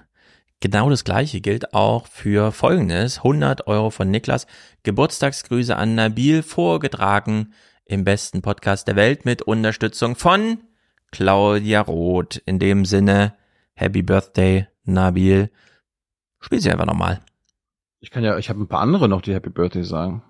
Genau 0.60 0.90
das 0.90 1.05
gleiche 1.05 1.40
gilt 1.40 1.72
auch 1.72 2.08
für 2.08 2.50
folgendes. 2.50 3.18
100 3.18 3.68
Euro 3.68 3.90
von 3.90 4.10
Niklas. 4.10 4.48
Geburtstagsgrüße 4.82 5.76
an 5.76 5.94
Nabil 5.94 6.42
vorgetragen 6.42 7.52
im 7.84 8.05
besten 8.05 8.42
Podcast 8.42 8.88
der 8.88 8.97
Welt 8.97 9.24
mit 9.24 9.42
Unterstützung 9.42 10.16
von 10.16 10.58
Claudia 11.12 11.80
Roth. 11.80 12.38
In 12.38 12.58
dem 12.58 12.84
Sinne, 12.84 13.34
Happy 13.74 14.02
Birthday, 14.02 14.66
Nabil. 14.82 15.50
Spiel 16.40 16.60
sie 16.60 16.72
einfach 16.72 16.86
nochmal. 16.86 17.20
Ich 18.00 18.10
kann 18.10 18.24
ja, 18.24 18.36
ich 18.36 18.48
habe 18.48 18.60
ein 18.60 18.68
paar 18.68 18.80
andere 18.80 19.08
noch, 19.08 19.22
die 19.22 19.34
Happy 19.34 19.50
Birthday 19.50 19.84
sagen. 19.84 20.24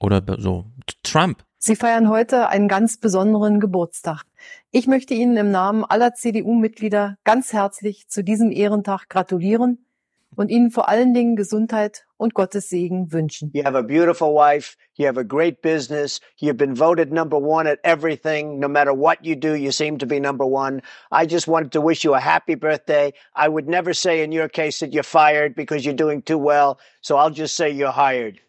Oder 0.00 0.22
so. 0.38 0.66
Trump. 1.04 1.44
Sie 1.64 1.76
feiern 1.76 2.08
heute 2.08 2.48
einen 2.48 2.66
ganz 2.66 2.98
besonderen 2.98 3.60
Geburtstag. 3.60 4.24
Ich 4.72 4.88
möchte 4.88 5.14
Ihnen 5.14 5.36
im 5.36 5.52
Namen 5.52 5.84
aller 5.84 6.12
CDU-Mitglieder 6.12 7.18
ganz 7.22 7.52
herzlich 7.52 8.08
zu 8.08 8.24
diesem 8.24 8.50
Ehrentag 8.50 9.08
gratulieren 9.08 9.86
und 10.34 10.50
Ihnen 10.50 10.72
vor 10.72 10.88
allen 10.88 11.14
Dingen 11.14 11.36
Gesundheit 11.36 12.04
und 12.16 12.34
Gottes 12.34 12.68
Segen 12.68 13.12
wünschen. 13.12 13.52
You 13.54 13.62
have 13.62 13.78
a 13.78 13.82
beautiful 13.82 14.34
wife. 14.34 14.76
You 14.94 15.06
have 15.06 15.20
a 15.20 15.22
great 15.22 15.62
business. 15.62 16.20
You've 16.40 16.56
been 16.56 16.74
voted 16.74 17.12
number 17.12 17.38
one 17.38 17.70
at 17.70 17.78
everything. 17.84 18.58
No 18.58 18.66
matter 18.66 18.92
what 18.92 19.18
you 19.24 19.36
do, 19.36 19.54
you 19.54 19.70
seem 19.70 19.98
to 19.98 20.06
be 20.06 20.18
number 20.18 20.44
one. 20.44 20.82
I 21.12 21.26
just 21.26 21.46
wanted 21.46 21.70
to 21.74 21.80
wish 21.80 22.02
you 22.02 22.14
a 22.14 22.20
happy 22.20 22.56
birthday. 22.56 23.12
I 23.36 23.48
would 23.48 23.68
never 23.68 23.94
say 23.94 24.24
in 24.24 24.32
your 24.32 24.48
case 24.48 24.80
that 24.80 24.92
you're 24.92 25.04
fired 25.04 25.54
because 25.54 25.84
you're 25.84 25.94
doing 25.94 26.22
too 26.22 26.38
well. 26.38 26.80
So 27.02 27.18
I'll 27.18 27.30
just 27.30 27.54
say 27.54 27.70
you're 27.70 27.92
hired. 27.92 28.40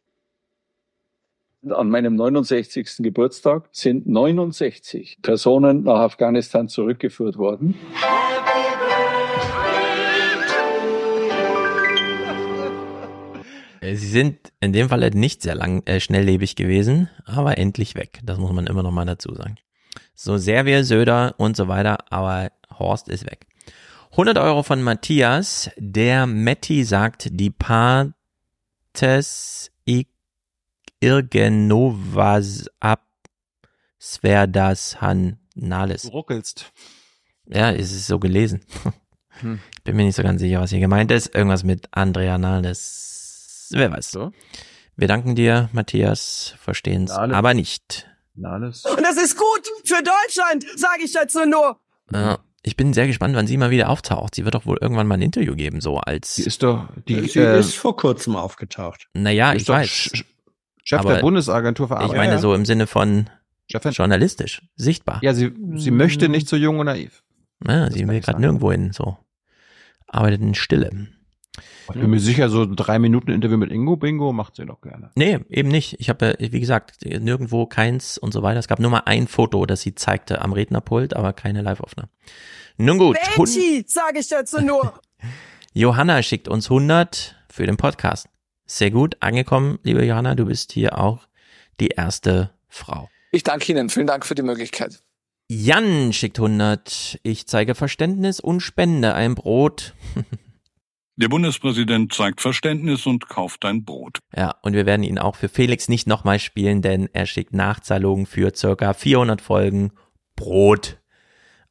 An 1.70 1.90
meinem 1.90 2.16
69. 2.18 2.98
Geburtstag 3.00 3.70
sind 3.72 4.06
69 4.06 5.20
Personen 5.22 5.84
nach 5.84 6.00
Afghanistan 6.00 6.68
zurückgeführt 6.68 7.38
worden. 7.38 7.76
Äh, 13.80 13.96
Sie 13.96 14.08
sind 14.08 14.52
in 14.60 14.74
dem 14.74 14.90
Fall 14.90 15.10
nicht 15.12 15.42
sehr 15.42 15.56
lang, 15.56 15.84
äh, 15.86 16.02
schnelllebig 16.02 16.58
gewesen, 16.58 17.10
aber 17.24 17.58
endlich 17.58 17.96
weg. 17.96 18.20
Das 18.26 18.38
muss 18.38 18.52
man 18.52 18.68
immer 18.68 18.84
noch 18.84 18.92
mal 18.92 19.06
dazu 19.06 19.34
sagen. 19.34 19.56
So 20.16 20.38
sehr 20.38 20.66
wir 20.66 20.84
Söder 20.84 21.36
und 21.38 21.56
so 21.56 21.70
weiter, 21.70 22.00
aber 22.10 22.52
Horst 22.78 23.08
ist 23.08 23.26
weg. 23.26 23.48
100 24.12 24.38
Euro 24.38 24.64
von 24.64 24.82
Matthias. 24.84 25.72
Der 25.78 26.28
Metti 26.28 26.84
sagt, 26.84 27.30
die 27.32 27.52
Partes 27.52 28.14
Irgenovas 31.04 32.70
ab 32.80 33.04
Sverdas 34.00 35.02
Han 35.02 35.38
Nales. 35.54 36.04
Du 36.04 36.10
ruckelst. 36.10 36.72
Ja, 37.46 37.72
es 37.72 37.92
ist 37.92 38.08
so 38.08 38.20
gelesen. 38.20 38.66
Hm. 39.40 39.60
Bin 39.84 39.96
mir 39.96 40.04
nicht 40.04 40.16
so 40.16 40.22
ganz 40.22 40.42
sicher, 40.42 40.62
was 40.62 40.70
hier 40.70 40.80
gemeint 40.80 41.10
ist. 41.10 41.34
Irgendwas 41.34 41.64
mit 41.64 41.88
Andrea 41.90 42.38
Nales. 42.38 43.70
Wer 43.72 43.92
weiß. 43.92 44.12
So. 44.12 44.32
Wir 44.96 45.08
danken 45.08 45.34
dir, 45.34 45.70
Matthias. 45.74 46.54
Verstehen's 46.60 47.10
Nahles. 47.10 47.36
aber 47.36 47.56
nicht. 47.56 48.08
Nahles. 48.36 48.86
Und 48.86 49.02
das 49.02 49.18
ist 49.18 49.36
gut 49.36 49.68
für 49.86 50.04
Deutschland, 50.04 50.66
sage 50.78 51.04
ich 51.04 51.14
dazu 51.14 51.48
nur. 51.48 51.80
Ja, 52.12 52.38
ich 52.62 52.78
bin 52.78 52.94
sehr 52.94 53.08
gespannt, 53.08 53.36
wann 53.36 53.48
sie 53.48 53.58
mal 53.58 53.72
wieder 53.72 53.90
auftaucht. 53.90 54.36
Sie 54.36 54.46
wird 54.46 54.54
doch 54.54 54.68
wohl 54.68 54.78
irgendwann 54.80 55.08
mal 55.08 55.16
ein 55.16 55.24
Interview 55.24 55.56
geben, 55.56 55.82
so 55.82 55.98
als. 55.98 56.36
Die 56.36 56.44
ist 56.44 56.62
doch, 56.62 56.88
die, 57.08 57.28
Sie 57.28 57.40
äh, 57.40 57.60
ist 57.60 57.76
vor 57.76 57.98
kurzem 57.98 58.36
aufgetaucht. 58.36 59.10
Naja, 59.14 59.50
die 59.50 59.58
ist 59.58 59.62
ich 59.64 59.68
doch 59.68 59.74
weiß. 59.74 60.24
Chef 60.84 61.00
Aber 61.00 61.14
der 61.16 61.22
Bundesagentur 61.22 61.88
für 61.88 61.94
Ich 61.96 62.00
Arbeit. 62.00 62.18
meine 62.18 62.30
Ja, 62.32 62.36
ja. 62.36 62.40
so 62.40 62.54
im 62.54 62.66
Sinne 62.66 62.88
von 62.88 63.30
Chefin. 63.72 63.92
journalistisch, 63.92 64.62
sichtbar. 64.76 65.20
Ja, 65.22 65.34
sie, 65.34 65.52
sie 65.76 65.92
möchte 65.92 66.30
nicht 66.30 66.48
so 66.48 66.56
jung 66.56 66.80
und 66.80 66.86
naiv. 66.88 67.24
Ja, 67.66 67.90
sie 67.90 68.08
will 68.08 68.20
gerade 68.20 68.42
nirgendwo 68.42 68.72
hin, 68.72 68.92
so. 68.92 69.18
Arbeitet 70.08 70.42
in 70.42 70.54
Stille. 70.56 71.08
Ich 71.90 72.00
bin 72.00 72.10
mir 72.10 72.20
sicher, 72.20 72.50
so 72.50 72.64
ein 72.64 72.76
drei 72.76 72.98
Minuten 72.98 73.30
Interview 73.32 73.58
mit 73.58 73.72
Ingo 73.72 73.96
Bingo 73.98 74.32
macht 74.34 74.56
sie 74.56 74.66
doch 74.66 74.82
gerne. 74.82 75.12
Nee, 75.16 75.40
eben 75.50 75.70
nicht. 75.70 76.00
Ich 76.00 76.10
habe, 76.10 76.36
wie 76.40 76.60
gesagt, 76.60 77.04
nirgendwo 77.06 77.66
keins 77.66 78.18
und 78.18 78.32
so 78.34 78.42
weiter. 78.42 78.60
Es 78.60 78.68
gab 78.68 78.80
nur 78.80 78.90
mal 78.90 79.04
ein 79.06 79.28
Foto, 79.28 79.66
das 79.66 79.82
sie 79.82 79.94
zeigte 79.94 80.42
am 80.42 80.54
Rednerpult, 80.54 81.16
aber 81.16 81.34
keine 81.34 81.62
Live-Aufnahme. 81.62 82.10
Nun 82.78 82.98
gut. 82.98 83.18
Betty, 83.36 83.84
sage 83.88 84.20
ich 84.20 84.28
dazu 84.30 84.62
nur. 84.62 84.94
Johanna 85.74 86.22
schickt 86.24 86.48
uns 86.48 86.66
100 86.70 87.36
für 87.50 87.66
den 87.66 87.78
Podcast. 87.78 88.28
Sehr 88.74 88.90
gut 88.90 89.18
angekommen, 89.20 89.78
liebe 89.84 90.04
Johanna. 90.04 90.34
Du 90.34 90.46
bist 90.46 90.72
hier 90.72 90.98
auch 90.98 91.28
die 91.80 91.90
erste 91.90 92.50
Frau. 92.70 93.08
Ich 93.32 93.44
danke 93.44 93.72
Ihnen. 93.72 93.88
Vielen 93.90 94.08
Dank 94.08 94.26
für 94.26 94.34
die 94.34 94.42
Möglichkeit. 94.42 95.04
Jan 95.48 96.12
schickt 96.12 96.40
100. 96.40 97.20
Ich 97.22 97.46
zeige 97.46 97.76
Verständnis 97.76 98.40
und 98.40 98.62
spende 98.62 99.14
ein 99.14 99.36
Brot. 99.36 99.94
Der 101.18 101.30
Bundespräsident 101.30 102.16
zeigt 102.16 102.42
Verständnis 102.42 103.06
und 103.06 103.30
kauft 103.30 103.64
ein 103.64 103.86
Brot. 103.86 104.18
Ja, 104.36 104.56
und 104.64 104.74
wir 104.74 104.88
werden 104.88 105.04
ihn 105.04 105.20
auch 105.20 105.36
für 105.36 105.50
Felix 105.50 105.88
nicht 105.88 106.08
nochmal 106.08 106.40
spielen, 106.40 106.82
denn 106.82 107.08
er 107.14 107.28
schickt 107.28 107.54
Nachzahlungen 107.54 108.26
für 108.26 108.56
circa 108.56 108.96
400 108.96 109.40
Folgen 109.40 109.92
Brot. 110.36 110.98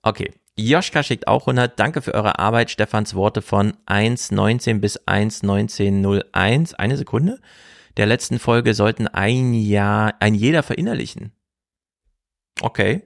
Okay. 0.02 0.32
Joschka 0.56 1.02
schickt 1.02 1.28
auch 1.28 1.42
100. 1.42 1.78
Danke 1.78 2.02
für 2.02 2.14
eure 2.14 2.38
Arbeit. 2.38 2.70
Stefans 2.70 3.14
Worte 3.14 3.40
von 3.42 3.72
1.19 3.86 4.80
bis 4.80 5.00
1.19.01. 5.00 6.74
Eine 6.74 6.96
Sekunde. 6.96 7.40
Der 7.96 8.06
letzten 8.06 8.38
Folge 8.38 8.74
sollten 8.74 9.06
ein 9.06 9.54
Jahr, 9.54 10.14
ein 10.20 10.34
jeder 10.34 10.62
verinnerlichen. 10.62 11.32
Okay. 12.60 13.02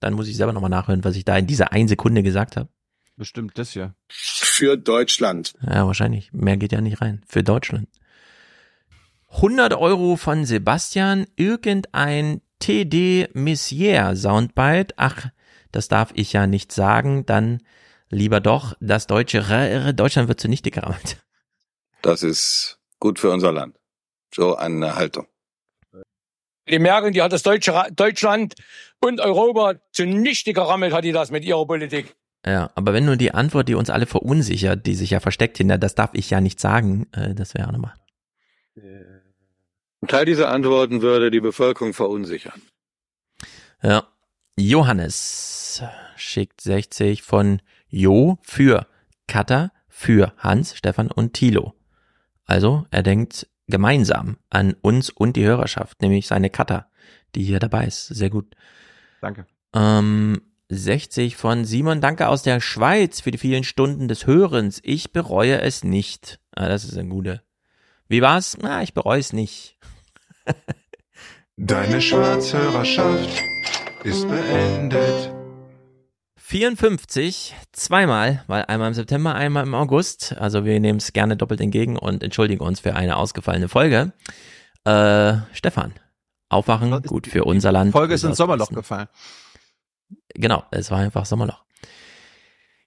Dann 0.00 0.14
muss 0.14 0.28
ich 0.28 0.36
selber 0.36 0.52
nochmal 0.52 0.70
nachhören, 0.70 1.04
was 1.04 1.16
ich 1.16 1.24
da 1.24 1.36
in 1.38 1.46
dieser 1.46 1.72
einen 1.72 1.88
Sekunde 1.88 2.22
gesagt 2.22 2.56
habe. 2.56 2.68
Bestimmt 3.16 3.56
das 3.58 3.70
hier. 3.70 3.94
Für 4.08 4.76
Deutschland. 4.76 5.54
Ja, 5.62 5.86
wahrscheinlich. 5.86 6.32
Mehr 6.32 6.58
geht 6.58 6.72
ja 6.72 6.82
nicht 6.82 7.00
rein. 7.00 7.22
Für 7.26 7.42
Deutschland. 7.42 7.88
100 9.28 9.72
Euro 9.74 10.16
von 10.16 10.44
Sebastian. 10.44 11.26
Irgendein 11.36 12.42
TD 12.58 13.28
Messier 13.32 14.14
Soundbite. 14.16 14.94
Ach, 14.98 15.28
das 15.76 15.88
darf 15.88 16.10
ich 16.14 16.32
ja 16.32 16.46
nicht 16.46 16.72
sagen. 16.72 17.26
Dann 17.26 17.62
lieber 18.08 18.40
doch 18.40 18.74
das 18.80 19.06
deutsche 19.06 19.38
R 19.38 19.92
Deutschland 19.92 20.28
wird 20.28 20.40
zunichte 20.40 20.70
gerammelt. 20.70 21.22
Das 22.02 22.22
ist 22.22 22.78
gut 22.98 23.18
für 23.18 23.30
unser 23.30 23.52
Land. 23.52 23.76
So 24.34 24.56
eine 24.56 24.96
Haltung. 24.96 25.26
Die 26.68 26.78
Merkel, 26.80 27.12
die 27.12 27.22
hat 27.22 27.32
das 27.32 27.44
deutsche 27.44 27.74
Ra- 27.74 27.90
Deutschland 27.90 28.54
und 29.00 29.20
Europa 29.20 29.74
zunichte 29.92 30.52
gerammelt, 30.52 30.92
hat 30.92 31.04
die 31.04 31.12
das 31.12 31.30
mit 31.30 31.44
ihrer 31.44 31.64
Politik. 31.66 32.16
Ja, 32.44 32.70
aber 32.74 32.92
wenn 32.92 33.04
nur 33.04 33.16
die 33.16 33.32
Antwort, 33.32 33.68
die 33.68 33.74
uns 33.74 33.90
alle 33.90 34.06
verunsichert, 34.06 34.86
die 34.86 34.94
sich 34.94 35.10
ja 35.10 35.20
versteckt 35.20 35.58
hinter, 35.58 35.78
das 35.78 35.94
darf 35.94 36.10
ich 36.12 36.30
ja 36.30 36.40
nicht 36.40 36.58
sagen, 36.58 37.06
äh, 37.12 37.34
das 37.34 37.54
wäre 37.54 37.68
auch 37.68 37.72
nochmal. 37.72 37.94
Ein 38.76 40.08
Teil 40.08 40.24
dieser 40.24 40.50
Antworten 40.50 41.02
würde 41.02 41.30
die 41.30 41.40
Bevölkerung 41.40 41.92
verunsichern. 41.92 42.60
Ja. 43.82 44.06
Johannes 44.58 45.82
schickt 46.16 46.62
60 46.62 47.22
von 47.22 47.60
Jo 47.88 48.38
für 48.42 48.86
Katha, 49.26 49.70
für 49.88 50.32
Hans, 50.38 50.74
Stefan 50.74 51.10
und 51.10 51.34
Thilo. 51.34 51.74
Also, 52.46 52.86
er 52.90 53.02
denkt 53.02 53.48
gemeinsam 53.66 54.38
an 54.48 54.74
uns 54.80 55.10
und 55.10 55.36
die 55.36 55.44
Hörerschaft, 55.44 56.00
nämlich 56.00 56.26
seine 56.26 56.48
Katha, 56.48 56.86
die 57.34 57.44
hier 57.44 57.58
dabei 57.58 57.86
ist. 57.86 58.06
Sehr 58.06 58.30
gut. 58.30 58.54
Danke. 59.20 59.46
Ähm, 59.74 60.40
60 60.70 61.36
von 61.36 61.66
Simon, 61.66 62.00
danke 62.00 62.28
aus 62.28 62.42
der 62.42 62.60
Schweiz 62.60 63.20
für 63.20 63.32
die 63.32 63.38
vielen 63.38 63.64
Stunden 63.64 64.08
des 64.08 64.26
Hörens. 64.26 64.80
Ich 64.82 65.12
bereue 65.12 65.60
es 65.60 65.84
nicht. 65.84 66.40
Ah, 66.52 66.68
das 66.68 66.84
ist 66.84 66.96
ein 66.96 67.10
guter. 67.10 67.42
Wie 68.08 68.22
war's? 68.22 68.56
Na, 68.60 68.82
ich 68.82 68.94
bereue 68.94 69.20
es 69.20 69.34
nicht. 69.34 69.76
Deine 71.56 72.00
Schwarzhörerschaft 72.00 73.42
ist 74.06 74.28
beendet. 74.28 75.34
54, 76.36 77.56
zweimal, 77.72 78.44
weil 78.46 78.64
einmal 78.66 78.88
im 78.88 78.94
September, 78.94 79.34
einmal 79.34 79.64
im 79.64 79.74
August. 79.74 80.36
Also 80.38 80.64
wir 80.64 80.78
nehmen 80.78 80.98
es 80.98 81.12
gerne 81.12 81.36
doppelt 81.36 81.60
entgegen 81.60 81.98
und 81.98 82.22
entschuldigen 82.22 82.62
uns 82.62 82.78
für 82.78 82.94
eine 82.94 83.16
ausgefallene 83.16 83.68
Folge. 83.68 84.12
Äh, 84.84 85.38
Stefan, 85.52 85.92
Aufwachen, 86.48 87.02
gut 87.02 87.26
für 87.26 87.44
unser 87.44 87.72
Land. 87.72 87.90
Folge 87.90 88.14
ist 88.14 88.22
ins 88.22 88.36
Sommerloch 88.36 88.68
gefallen. 88.68 89.08
Genau, 90.34 90.62
es 90.70 90.92
war 90.92 90.98
einfach 90.98 91.26
Sommerloch. 91.26 91.64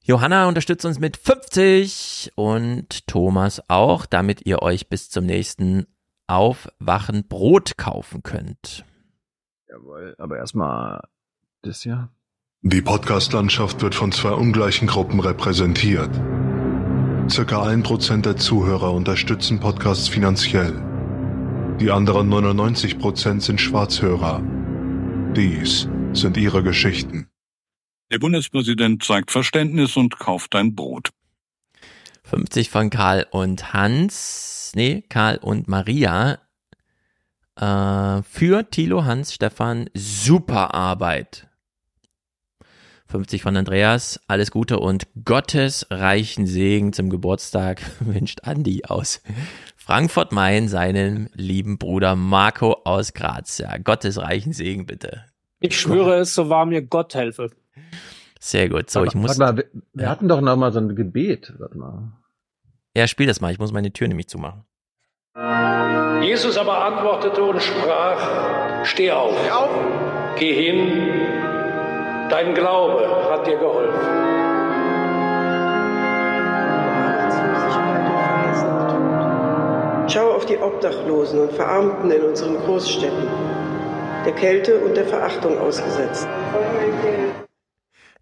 Johanna 0.01 0.47
unterstützt 0.47 0.85
uns 0.85 0.99
mit 0.99 1.17
50 1.17 2.31
und 2.35 3.07
Thomas 3.07 3.61
auch, 3.67 4.05
damit 4.05 4.45
ihr 4.45 4.61
euch 4.61 4.87
bis 4.87 5.09
zum 5.09 5.25
nächsten 5.25 5.85
Aufwachen 6.27 7.27
Brot 7.27 7.77
kaufen 7.77 8.23
könnt. 8.23 8.85
Jawohl, 9.79 10.15
aber 10.17 10.37
erstmal 10.37 11.01
das 11.61 11.83
ja. 11.83 12.09
Die 12.61 12.81
Podcast-Landschaft 12.81 13.81
wird 13.81 13.95
von 13.95 14.11
zwei 14.11 14.31
ungleichen 14.31 14.87
Gruppen 14.87 15.21
repräsentiert. 15.21 16.09
Circa 17.29 17.63
ein 17.63 17.83
Prozent 17.83 18.25
der 18.25 18.35
Zuhörer 18.35 18.91
unterstützen 18.93 19.59
Podcasts 19.59 20.09
finanziell. 20.09 20.73
Die 21.79 21.91
anderen 21.91 22.27
99 22.27 22.99
Prozent 22.99 23.41
sind 23.43 23.61
Schwarzhörer. 23.61 24.41
Dies 25.35 25.87
sind 26.11 26.35
ihre 26.35 26.61
Geschichten. 26.61 27.29
Der 28.11 28.19
Bundespräsident 28.19 29.03
zeigt 29.03 29.31
Verständnis 29.31 29.95
und 29.95 30.19
kauft 30.19 30.55
ein 30.55 30.75
Brot. 30.75 31.11
50 32.23 32.69
von 32.69 32.89
Karl 32.89 33.27
und 33.31 33.71
Hans, 33.73 34.73
nee, 34.75 35.03
Karl 35.07 35.37
und 35.37 35.69
Maria. 35.69 36.39
Äh, 37.59 38.21
für 38.23 38.69
Thilo, 38.69 39.03
Hans, 39.03 39.33
Stefan, 39.33 39.89
super 39.93 40.73
Arbeit. 40.73 41.47
50 43.07 43.41
von 43.41 43.57
Andreas, 43.57 44.19
alles 44.27 44.51
Gute 44.51 44.79
und 44.79 45.07
Gottes 45.25 45.87
reichen 45.89 46.45
Segen 46.45 46.93
zum 46.93 47.09
Geburtstag 47.09 47.81
wünscht 47.99 48.41
Andi 48.43 48.83
aus 48.85 49.21
Frankfurt-Main 49.75 50.67
seinen 50.67 51.29
lieben 51.33 51.79
Bruder 51.79 52.15
Marco 52.15 52.73
aus 52.85 53.13
Graz. 53.13 53.57
Ja, 53.57 53.77
Gottes 53.77 54.19
reichen 54.19 54.53
Segen 54.53 54.85
bitte. 54.85 55.25
Ich 55.59 55.77
schwöre 55.77 56.19
es, 56.19 56.35
so 56.35 56.49
wahr 56.49 56.67
mir 56.67 56.83
Gott 56.83 57.15
helfe. 57.15 57.49
Sehr 58.39 58.69
gut. 58.69 58.89
So, 58.89 59.03
ich 59.03 59.15
muss. 59.15 59.37
Warte 59.37 59.39
mal, 59.39 59.57
wir, 59.57 59.81
wir 59.93 60.09
hatten 60.09 60.29
doch 60.29 60.39
noch 60.39 60.55
mal 60.55 60.71
so 60.71 60.79
ein 60.79 60.95
Gebet. 60.95 61.53
Warte 61.57 61.77
mal. 61.77 62.13
Ja, 62.95 63.07
spiel 63.07 63.27
das 63.27 63.41
mal. 63.41 63.51
Ich 63.51 63.59
muss 63.59 63.73
meine 63.73 63.91
Tür 63.91 64.07
nämlich 64.07 64.29
zumachen. 64.29 64.63
Jesus 66.21 66.57
aber 66.57 66.83
antwortete 66.83 67.41
und 67.41 67.61
sprach, 67.61 68.85
steh 68.85 69.11
auf, 69.11 69.35
geh 70.37 70.53
hin, 70.53 71.09
dein 72.29 72.53
Glaube 72.53 73.07
hat 73.31 73.47
dir 73.47 73.57
geholfen. 73.57 74.29
Schau 80.09 80.31
auf 80.31 80.45
die 80.45 80.57
Obdachlosen 80.57 81.39
und 81.39 81.53
Verarmten 81.53 82.11
in 82.11 82.21
unseren 82.23 82.57
Großstädten, 82.57 83.27
der 84.25 84.33
Kälte 84.33 84.79
und 84.79 84.97
der 84.97 85.05
Verachtung 85.05 85.57
ausgesetzt. 85.57 86.27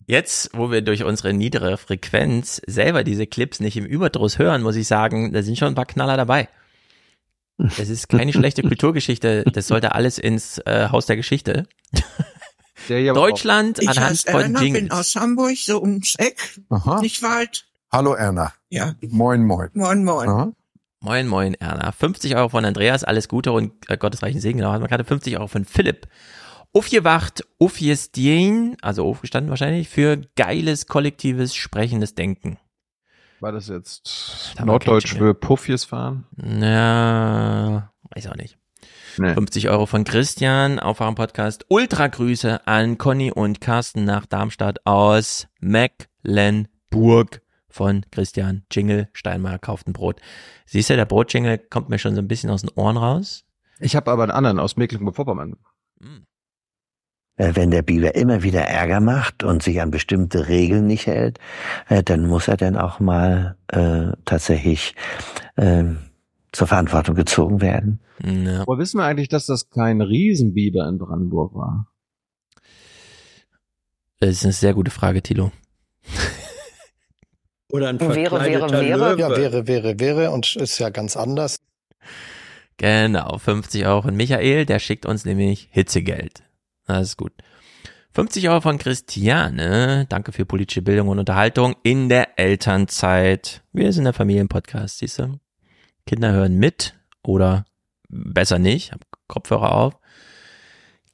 Jetzt, 0.06 0.52
wo 0.54 0.70
wir 0.72 0.82
durch 0.82 1.04
unsere 1.04 1.34
niedere 1.34 1.78
Frequenz 1.78 2.62
selber 2.68 3.04
diese 3.04 3.26
Clips 3.26 3.60
nicht 3.60 3.76
im 3.76 3.86
Überdruss 3.86 4.38
hören, 4.38 4.62
muss 4.62 4.76
ich 4.76 4.88
sagen, 4.88 5.34
da 5.34 5.42
sind 5.42 5.58
schon 5.58 5.70
ein 5.70 5.76
paar 5.76 5.86
Knaller 5.86 6.16
dabei. 6.16 6.48
Das 7.58 7.90
ist 7.90 8.08
keine 8.10 8.34
schlechte 8.34 8.62
Kulturgeschichte. 8.62 9.44
Das 9.52 9.68
sollte 9.68 9.96
alles 9.96 10.18
ins 10.20 10.60
äh, 10.60 10.90
Haus 10.92 11.08
der 11.08 11.16
Geschichte. 11.16 11.68
Der 12.90 13.14
Deutschland 13.14 13.80
Ich 13.80 13.90
anhand 13.90 14.08
als 14.10 14.22
von 14.24 14.42
Erna 14.42 14.60
bin 14.60 14.74
Jingles. 14.76 14.92
aus 14.92 15.16
Hamburg, 15.16 15.58
so 15.58 15.82
ums 15.82 16.16
Eck. 16.18 16.38
Aha. 16.70 17.02
Nicht 17.02 17.22
weit. 17.24 17.66
Hallo 17.92 18.14
Erna. 18.14 18.54
Ja. 18.70 18.94
Moin, 19.02 19.44
moin. 19.44 19.70
Moin, 19.74 20.04
moin. 20.04 20.30
Aha. 20.30 20.52
Moin, 21.00 21.28
moin, 21.28 21.54
Erna. 21.56 21.92
50 21.92 22.36
Euro 22.36 22.50
von 22.50 22.64
Andreas, 22.66 23.04
alles 23.04 23.28
Gute 23.28 23.52
und 23.52 23.74
äh, 23.90 23.98
Gottesreichen 23.98 24.40
Segen. 24.40 24.60
Da 24.60 24.72
haben 24.72 24.84
wir 24.84 24.88
gerade 24.88 25.04
50 25.04 25.38
Euro 25.38 25.48
von 25.48 25.66
Philipp. 25.66 26.08
Aufgewacht, 26.74 27.44
aufgestehen, 27.60 28.78
also 28.82 29.06
aufgestanden 29.06 29.50
wahrscheinlich, 29.50 29.90
für 29.90 30.22
geiles, 30.36 30.86
kollektives, 30.88 31.56
sprechendes 31.56 32.14
Denken. 32.14 32.58
War 33.40 33.52
das 33.52 33.68
jetzt 33.68 34.54
Da 34.56 34.60
war 34.60 34.66
Norddeutsch 34.68 35.16
für 35.16 35.34
Puffies 35.34 35.84
fahren? 35.86 36.26
Na, 36.36 37.92
weiß 38.16 38.28
auch 38.28 38.36
nicht. 38.36 38.58
Nee. 39.20 39.34
50 39.34 39.70
Euro 39.70 39.86
von 39.86 40.04
Christian, 40.04 40.80
Aufwachen-Podcast. 40.80 41.66
Ultra-Grüße 41.70 42.68
an 42.68 42.98
Conny 42.98 43.32
und 43.32 43.62
Carsten 43.62 44.06
nach 44.06 44.26
Darmstadt 44.26 44.86
aus 44.86 45.48
Mecklenburg 45.60 47.42
von 47.70 48.06
Christian. 48.12 48.64
Jingle, 48.72 49.10
Steinmeier 49.14 49.60
kauft 49.60 49.88
ein 49.88 49.94
Brot. 49.94 50.20
Siehst 50.66 50.90
du, 50.90 50.96
der 50.96 51.06
Brot-Jingle 51.06 51.58
kommt 51.58 51.90
mir 51.90 52.00
schon 52.00 52.16
so 52.16 52.22
ein 52.22 52.28
bisschen 52.28 52.50
aus 52.50 52.62
den 52.62 52.72
Ohren 52.76 52.98
raus. 52.98 53.44
Ich 53.80 53.96
habe 53.96 54.12
aber 54.12 54.24
einen 54.24 54.32
anderen 54.32 54.60
aus 54.60 54.78
Mecklenburg-Vorpommern. 54.78 55.58
Äh, 56.02 56.06
Wenn 57.38 57.70
der 57.70 57.84
Biber 57.84 58.16
immer 58.16 58.42
wieder 58.42 58.62
Ärger 58.62 59.00
macht 59.00 59.44
und 59.44 59.62
sich 59.62 59.80
an 59.80 59.92
bestimmte 59.92 60.48
Regeln 60.48 60.88
nicht 60.88 61.06
hält, 61.06 61.40
äh, 61.88 62.02
dann 62.02 62.26
muss 62.26 62.48
er 62.48 62.58
dann 62.58 62.76
auch 62.76 63.00
mal 63.00 63.56
äh, 63.68 64.08
tatsächlich 64.26 64.96
äh, 65.56 65.84
zur 66.52 66.68
Verantwortung 66.68 67.14
gezogen 67.16 67.62
werden. 67.62 68.00
Ja. 68.24 68.66
Woher 68.66 68.80
wissen 68.80 68.98
wir 68.98 69.06
eigentlich, 69.06 69.30
dass 69.30 69.46
das 69.46 69.70
kein 69.70 70.02
Riesenbiber 70.02 70.88
in 70.88 70.98
Brandenburg 70.98 71.54
war? 71.54 71.88
Das 74.20 74.32
ist 74.32 74.44
eine 74.44 74.54
sehr 74.54 74.74
gute 74.74 74.90
Frage, 74.90 75.22
Tilo. 75.22 75.52
Oder 77.72 77.90
ein 77.90 78.00
Wäre, 78.00 78.16
wäre, 78.16 78.72
wäre. 78.72 79.12
Löwe. 79.12 79.20
Ja, 79.20 79.30
wäre, 79.30 79.68
wäre, 79.68 80.00
wäre 80.00 80.32
und 80.32 80.56
ist 80.56 80.80
ja 80.80 80.90
ganz 80.90 81.18
anders. 81.18 81.58
Genau, 82.78 83.38
50 83.38 83.86
Euro 83.86 84.04
von 84.04 84.16
Michael, 84.16 84.66
der 84.66 84.80
schickt 84.80 85.06
uns 85.06 85.26
nämlich 85.26 85.68
Hitzegeld. 85.72 86.44
Das 86.88 87.10
ist 87.10 87.18
gut. 87.18 87.34
50 88.14 88.50
Euro 88.50 88.62
von 88.62 88.80
Christiane, 88.80 90.08
danke 90.10 90.32
für 90.32 90.46
politische 90.46 90.82
Bildung 90.82 91.10
und 91.10 91.20
Unterhaltung 91.20 91.76
in 91.84 92.10
der 92.10 92.40
Elternzeit. 92.40 93.62
Wir 93.74 93.94
sind 93.94 94.06
der 94.06 94.14
Familienpodcast, 94.14 94.98
siehst 94.98 95.20
du? 95.20 95.40
Kinder 96.08 96.32
hören 96.32 96.56
mit 96.56 96.96
oder 97.22 97.66
besser 98.10 98.58
nicht, 98.58 98.92
hab 98.92 99.02
Kopfhörer 99.28 99.74
auf. 99.74 100.00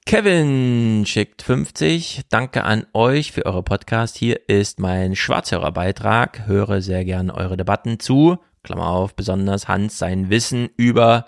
Kevin 0.06 1.06
schickt 1.06 1.42
50. 1.42 2.22
Danke 2.30 2.64
an 2.64 2.86
euch 2.94 3.32
für 3.32 3.46
eure 3.46 3.64
Podcast. 3.64 4.18
Hier 4.18 4.48
ist 4.48 4.80
mein 4.80 5.16
Schwarzhörerbeitrag. 5.16 6.46
Höre 6.46 6.82
sehr 6.82 7.06
gern 7.06 7.32
eure 7.32 7.58
Debatten 7.58 8.00
zu. 8.00 8.38
Klammer 8.64 8.88
auf, 8.88 9.16
besonders 9.16 9.68
Hans 9.68 9.98
sein 9.98 10.30
Wissen 10.30 10.70
über 10.78 11.26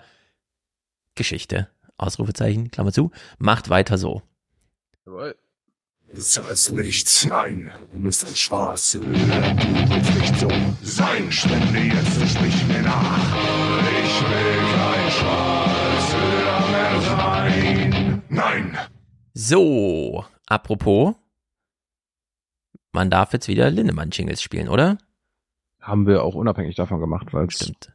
Geschichte. 1.14 1.68
Ausrufezeichen, 1.96 2.70
Klammer 2.70 2.92
zu. 2.92 3.10
Macht 3.38 3.70
weiter 3.70 3.98
so. 3.98 4.22
Du 5.06 6.20
zahlst 6.20 6.72
nichts. 6.72 7.26
Nein, 7.26 7.70
du 7.92 8.00
bist 8.00 8.26
ein 8.26 8.34
Spaß. 8.34 8.92
Du 8.92 9.02
willst 9.06 10.18
nicht 10.18 10.36
so 10.40 10.48
sein. 10.82 11.30
Spende 11.30 11.78
jetzt 11.78 12.08
für 12.08 12.42
mich 12.42 12.66
mir 12.66 12.82
nach. 12.82 13.36
Ich 14.02 14.20
will 14.22 14.58
kein 14.74 15.10
Schwarzhörer 15.12 16.70
mehr 16.72 17.00
sein. 17.02 18.22
Nein. 18.28 18.78
So, 19.32 20.24
apropos, 20.46 21.14
man 22.90 23.08
darf 23.08 23.32
jetzt 23.32 23.46
wieder 23.46 23.70
Lindemann-Jingles 23.70 24.42
spielen, 24.42 24.68
oder? 24.68 24.98
Haben 25.80 26.08
wir 26.08 26.24
auch 26.24 26.34
unabhängig 26.34 26.74
davon 26.74 26.98
gemacht, 26.98 27.32
weil 27.32 27.46
es 27.46 27.54
Stimmt. 27.54 27.92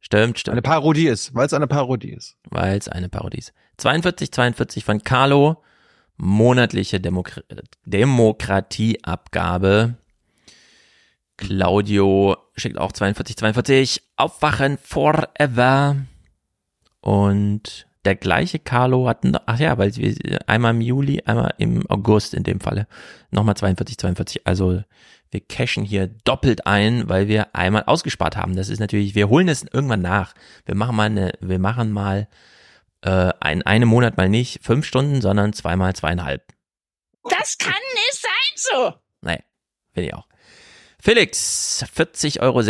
Stimmt, 0.00 0.38
stimmt. 0.38 0.52
eine 0.52 0.62
Parodie 0.62 1.08
ist, 1.08 1.34
weil 1.34 1.46
es 1.46 1.54
eine 1.54 1.66
Parodie 1.66 2.12
ist. 2.12 2.36
Weil 2.50 2.76
es 2.76 2.88
eine 2.88 3.08
Parodie 3.08 3.38
ist. 3.38 3.54
42, 3.78 4.30
42 4.30 4.84
von 4.84 5.02
Carlo. 5.02 5.62
Monatliche 6.22 7.00
Demokra 7.00 7.40
Demokratieabgabe. 7.86 9.94
Claudio 11.38 12.36
schickt 12.56 12.78
auch 12.78 12.92
42, 12.92 13.38
42. 13.38 14.02
Aufwachen 14.16 14.76
forever. 14.76 15.96
Und 17.00 17.86
der 18.04 18.16
gleiche 18.16 18.58
Carlo 18.58 19.08
hatten, 19.08 19.34
ach 19.46 19.58
ja, 19.58 19.78
weil 19.78 19.96
wir 19.96 20.14
einmal 20.46 20.74
im 20.74 20.82
Juli, 20.82 21.22
einmal 21.24 21.54
im 21.56 21.90
August 21.90 22.34
in 22.34 22.42
dem 22.42 22.60
Falle. 22.60 22.86
Nochmal 23.30 23.56
42, 23.56 23.96
42. 23.96 24.46
Also 24.46 24.82
wir 25.30 25.40
cashen 25.40 25.84
hier 25.84 26.08
doppelt 26.24 26.66
ein, 26.66 27.08
weil 27.08 27.28
wir 27.28 27.54
einmal 27.54 27.84
ausgespart 27.84 28.36
haben. 28.36 28.56
Das 28.56 28.68
ist 28.68 28.80
natürlich, 28.80 29.14
wir 29.14 29.30
holen 29.30 29.48
es 29.48 29.64
irgendwann 29.72 30.02
nach. 30.02 30.34
Wir 30.66 30.74
machen 30.74 30.96
mal 30.96 31.06
eine, 31.06 31.32
wir 31.40 31.58
machen 31.58 31.92
mal 31.92 32.28
äh, 33.02 33.32
ein, 33.40 33.62
einen 33.62 33.88
Monat 33.88 34.16
mal 34.16 34.28
nicht 34.28 34.62
fünf 34.62 34.86
Stunden, 34.86 35.20
sondern 35.20 35.52
zweimal 35.52 35.94
zweieinhalb. 35.94 36.44
Das 37.28 37.58
kann 37.58 37.74
nicht 37.94 38.14
sein 38.14 38.30
so. 38.56 38.94
Nee, 39.22 39.40
finde 39.92 40.08
ich 40.08 40.14
auch. 40.14 40.26
Felix, 41.02 41.82
40,60 41.96 42.40
Euro 42.40 42.60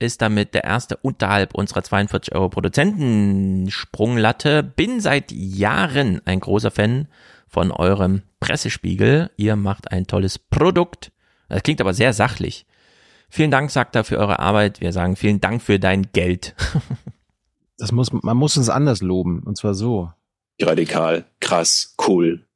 ist 0.00 0.20
damit 0.20 0.54
der 0.54 0.64
erste 0.64 0.96
unterhalb 0.96 1.54
unserer 1.54 1.84
42 1.84 2.34
Euro 2.34 2.48
Produzentensprunglatte. 2.48 4.64
Bin 4.64 4.98
seit 5.00 5.30
Jahren 5.30 6.20
ein 6.24 6.40
großer 6.40 6.72
Fan 6.72 7.06
von 7.46 7.70
eurem 7.70 8.22
Pressespiegel. 8.40 9.30
Ihr 9.36 9.54
macht 9.54 9.92
ein 9.92 10.08
tolles 10.08 10.40
Produkt. 10.40 11.12
Das 11.48 11.62
klingt 11.62 11.80
aber 11.80 11.94
sehr 11.94 12.12
sachlich. 12.12 12.66
Vielen 13.28 13.52
Dank, 13.52 13.70
sagt 13.70 13.94
er, 13.94 14.02
für 14.02 14.18
eure 14.18 14.40
Arbeit. 14.40 14.80
Wir 14.80 14.92
sagen 14.92 15.14
vielen 15.14 15.40
Dank 15.40 15.62
für 15.62 15.78
dein 15.78 16.10
Geld. 16.12 16.56
Das 17.80 17.92
muss, 17.92 18.12
man 18.12 18.36
muss 18.36 18.58
uns 18.58 18.68
anders 18.68 19.00
loben. 19.00 19.42
Und 19.42 19.56
zwar 19.56 19.72
so. 19.74 20.12
Radikal, 20.60 21.24
krass, 21.40 21.94
cool. 22.06 22.46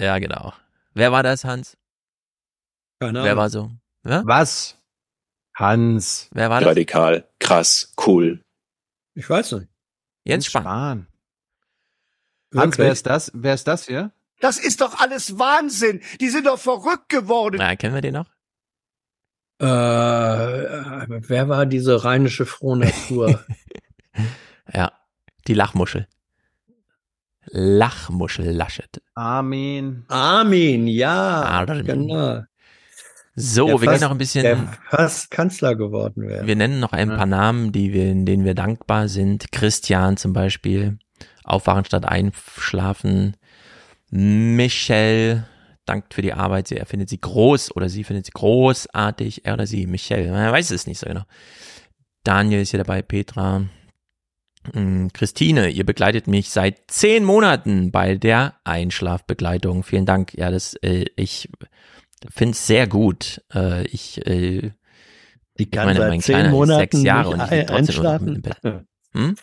ja, 0.00 0.18
genau. 0.18 0.52
Wer 0.94 1.12
war 1.12 1.22
das, 1.22 1.44
Hans? 1.44 1.76
Keine 2.98 3.22
Wer 3.22 3.32
Ahnung. 3.32 3.36
war 3.36 3.50
so? 3.50 3.70
Ja? 4.04 4.22
Was? 4.26 4.76
Hans. 5.54 6.28
Wer 6.32 6.50
war 6.50 6.60
das? 6.60 6.70
Radikal, 6.70 7.28
krass, 7.38 7.94
cool. 8.04 8.42
Ich 9.14 9.30
weiß 9.30 9.52
nicht. 9.52 9.68
Jens 10.24 10.46
Spahn. 10.46 10.64
Spahn. 10.64 11.06
Hans, 12.56 12.78
wer 12.78 12.90
ist 12.90 13.06
das? 13.06 13.30
Wer 13.34 13.54
ist 13.54 13.68
das 13.68 13.86
hier? 13.86 14.10
Das 14.40 14.58
ist 14.58 14.80
doch 14.80 14.98
alles 14.98 15.38
Wahnsinn. 15.38 16.02
Die 16.20 16.28
sind 16.28 16.46
doch 16.46 16.58
verrückt 16.58 17.08
geworden. 17.08 17.56
Na, 17.58 17.76
kennen 17.76 17.94
wir 17.94 18.02
den 18.02 18.14
noch? 18.14 18.26
Äh, 19.60 19.66
wer 19.66 21.48
war 21.48 21.66
diese 21.66 22.02
rheinische 22.04 22.44
Frohnatur? 22.46 23.44
Ja, 24.72 24.92
die 25.48 25.54
Lachmuschel. 25.54 26.06
Lachmuschel 27.46 28.50
Laschet. 28.52 29.02
Armin. 29.14 30.04
Armin, 30.08 30.86
ja, 30.86 31.42
Armin. 31.42 31.84
genau. 31.84 32.42
So, 33.34 33.66
Der 33.66 33.74
wir 33.74 33.80
gehen 33.80 33.88
fast- 33.90 34.02
noch 34.02 34.10
ein 34.10 34.18
bisschen. 34.18 34.42
Der 34.42 34.78
fast 34.90 35.30
Kanzler 35.30 35.74
geworden 35.74 36.28
wäre. 36.28 36.46
Wir 36.46 36.54
nennen 36.54 36.80
noch 36.80 36.92
ein 36.92 37.08
paar 37.08 37.26
Namen, 37.26 37.72
die 37.72 37.92
wir, 37.92 38.10
in 38.10 38.26
denen 38.26 38.44
wir 38.44 38.54
dankbar 38.54 39.08
sind. 39.08 39.50
Christian 39.52 40.16
zum 40.18 40.32
Beispiel. 40.34 40.98
Aufwachen 41.42 41.84
statt 41.84 42.04
einschlafen. 42.04 43.36
Michelle 44.10 45.46
dankt 45.86 46.12
für 46.14 46.22
die 46.22 46.34
Arbeit. 46.34 46.68
Sie, 46.68 46.76
er 46.76 46.86
findet 46.86 47.08
sie 47.08 47.20
groß 47.20 47.74
oder 47.74 47.88
sie 47.88 48.04
findet 48.04 48.26
sie 48.26 48.32
großartig. 48.32 49.44
Er 49.46 49.54
oder 49.54 49.66
sie, 49.66 49.86
Michelle. 49.86 50.30
Man 50.30 50.52
weiß 50.52 50.70
es 50.70 50.86
nicht 50.86 50.98
so 50.98 51.06
genau. 51.06 51.22
Daniel 52.24 52.60
ist 52.60 52.70
hier 52.70 52.78
dabei, 52.84 53.00
Petra. 53.02 53.62
Mm, 54.72 55.08
Christine, 55.12 55.70
ihr 55.70 55.84
begleitet 55.84 56.26
mich 56.26 56.50
seit 56.50 56.90
zehn 56.90 57.24
Monaten 57.24 57.90
bei 57.90 58.14
der 58.14 58.54
Einschlafbegleitung. 58.64 59.82
Vielen 59.82 60.06
Dank. 60.06 60.34
Ja, 60.34 60.50
das, 60.50 60.74
äh, 60.82 61.06
ich 61.16 61.48
finde 62.30 62.52
es 62.52 62.66
sehr 62.66 62.86
gut. 62.86 63.42
Äh, 63.52 63.86
ich, 63.86 64.24
äh, 64.26 64.70
Sie 65.54 65.66
kann 65.66 65.86
meine, 65.86 65.98
seit 65.98 66.08
mein 66.08 66.20
zehn 66.20 66.50
Monaten 66.50 66.80
sechs 66.80 67.02
Jahre 67.02 67.36
nicht 67.36 67.70
einschlafen. 67.70 68.42
Hm? 69.14 69.36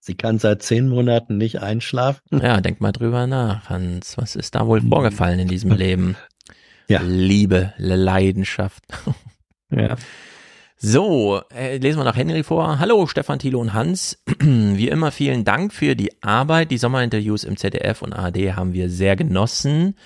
Sie 0.00 0.14
kann 0.14 0.38
seit 0.38 0.62
zehn 0.62 0.88
Monaten 0.88 1.36
nicht 1.36 1.60
einschlafen. 1.60 2.22
Ja, 2.30 2.62
denk 2.62 2.80
mal 2.80 2.92
drüber 2.92 3.26
nach, 3.26 3.68
Hans. 3.68 4.16
Was 4.16 4.34
ist 4.34 4.54
da 4.54 4.66
wohl 4.66 4.80
vorgefallen 4.80 5.38
in 5.40 5.48
diesem 5.48 5.72
Leben? 5.72 6.16
Ja. 6.86 7.00
Liebe, 7.02 7.72
Leidenschaft. 7.78 8.84
Ja. 9.70 9.96
So, 10.86 11.40
äh, 11.50 11.78
lesen 11.78 12.00
wir 12.00 12.04
noch 12.04 12.14
Henry 12.14 12.42
vor. 12.42 12.78
Hallo 12.78 13.06
Stefan, 13.06 13.38
Thilo 13.38 13.58
und 13.58 13.72
Hans. 13.72 14.22
Wie 14.38 14.88
immer 14.88 15.12
vielen 15.12 15.42
Dank 15.42 15.72
für 15.72 15.94
die 15.94 16.22
Arbeit. 16.22 16.70
Die 16.70 16.76
Sommerinterviews 16.76 17.44
im 17.44 17.56
ZDF 17.56 18.02
und 18.02 18.12
ARD 18.12 18.54
haben 18.54 18.74
wir 18.74 18.90
sehr 18.90 19.16
genossen. 19.16 19.96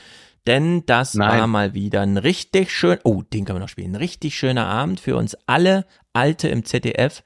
Denn 0.47 0.87
das 0.87 1.15
Nein. 1.15 1.41
war 1.41 1.49
mal 1.49 1.75
wieder 1.75 2.03
ein 2.03 2.17
richtig 2.17 2.71
schön, 2.71 2.99
oh, 3.03 3.23
den 3.23 3.45
können 3.45 3.57
wir 3.57 3.63
noch 3.63 3.69
spielen, 3.69 3.91
ein 3.91 3.97
richtig 3.97 4.39
schöner 4.39 4.69
Abend 4.69 5.01
für 5.01 5.17
uns 5.17 5.37
alle 5.47 5.85
Alte 6.13 6.47
im 6.47 6.65
ZDF. 6.65 7.25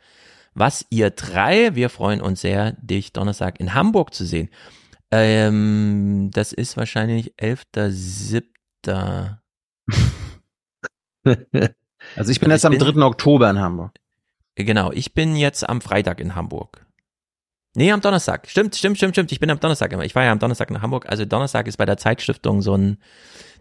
Was 0.54 0.86
ihr 0.88 1.10
drei, 1.10 1.74
wir 1.74 1.90
freuen 1.90 2.22
uns 2.22 2.40
sehr, 2.40 2.72
dich 2.80 3.12
Donnerstag 3.12 3.60
in 3.60 3.74
Hamburg 3.74 4.14
zu 4.14 4.24
sehen. 4.24 4.48
Ähm, 5.10 6.30
das 6.32 6.54
ist 6.54 6.78
wahrscheinlich 6.78 7.34
11.7. 7.34 9.36
Also 12.16 12.30
ich 12.30 12.40
bin 12.40 12.50
jetzt 12.50 12.64
am 12.64 12.78
3. 12.78 13.02
Oktober 13.02 13.48
in 13.50 13.58
Hamburg. 13.58 13.92
Genau, 14.54 14.92
ich 14.92 15.14
bin 15.14 15.36
jetzt 15.36 15.68
am 15.68 15.80
Freitag 15.80 16.20
in 16.20 16.34
Hamburg. 16.34 16.84
Nee, 17.74 17.90
am 17.90 18.02
Donnerstag. 18.02 18.48
Stimmt, 18.48 18.76
stimmt, 18.76 18.98
stimmt, 18.98 19.14
stimmt. 19.14 19.32
Ich 19.32 19.40
bin 19.40 19.50
am 19.50 19.58
Donnerstag 19.58 19.92
immer. 19.92 20.04
Ich 20.04 20.14
war 20.14 20.24
ja 20.24 20.32
am 20.32 20.38
Donnerstag 20.38 20.70
nach 20.70 20.82
Hamburg. 20.82 21.08
Also 21.08 21.24
Donnerstag 21.24 21.66
ist 21.66 21.78
bei 21.78 21.86
der 21.86 21.96
Zeitstiftung 21.96 22.60
so 22.60 22.76
ein 22.76 22.98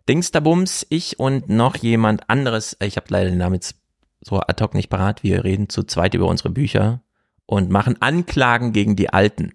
Dingsterbums. 0.10 0.86
Ich 0.90 1.18
und 1.18 1.50
noch 1.50 1.78
jemand 1.78 2.30
anderes. 2.30 2.76
Ich 2.82 2.98
habe 2.98 3.08
leider 3.10 3.30
den 3.30 3.38
Namen 3.38 3.56
jetzt 3.56 3.76
so 4.20 4.40
ad 4.40 4.62
hoc 4.62 4.74
nicht 4.74 4.90
parat. 4.90 5.24
Wir 5.24 5.46
reden 5.46 5.70
zu 5.70 5.84
zweit 5.84 6.14
über 6.14 6.28
unsere 6.28 6.50
Bücher 6.50 7.02
und 7.46 7.70
machen 7.70 8.02
Anklagen 8.02 8.74
gegen 8.74 8.98
die 8.98 9.12
Alten. 9.12 9.54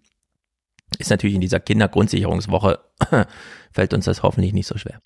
Ist 0.99 1.10
natürlich 1.10 1.34
in 1.34 1.42
dieser 1.42 1.60
Kindergrundsicherungswoche 1.60 2.81
fällt 3.73 3.92
uns 3.92 4.07
das 4.07 4.23
hoffentlich 4.23 4.55
nicht 4.55 4.66
so 4.66 4.78
schwer. 4.78 5.02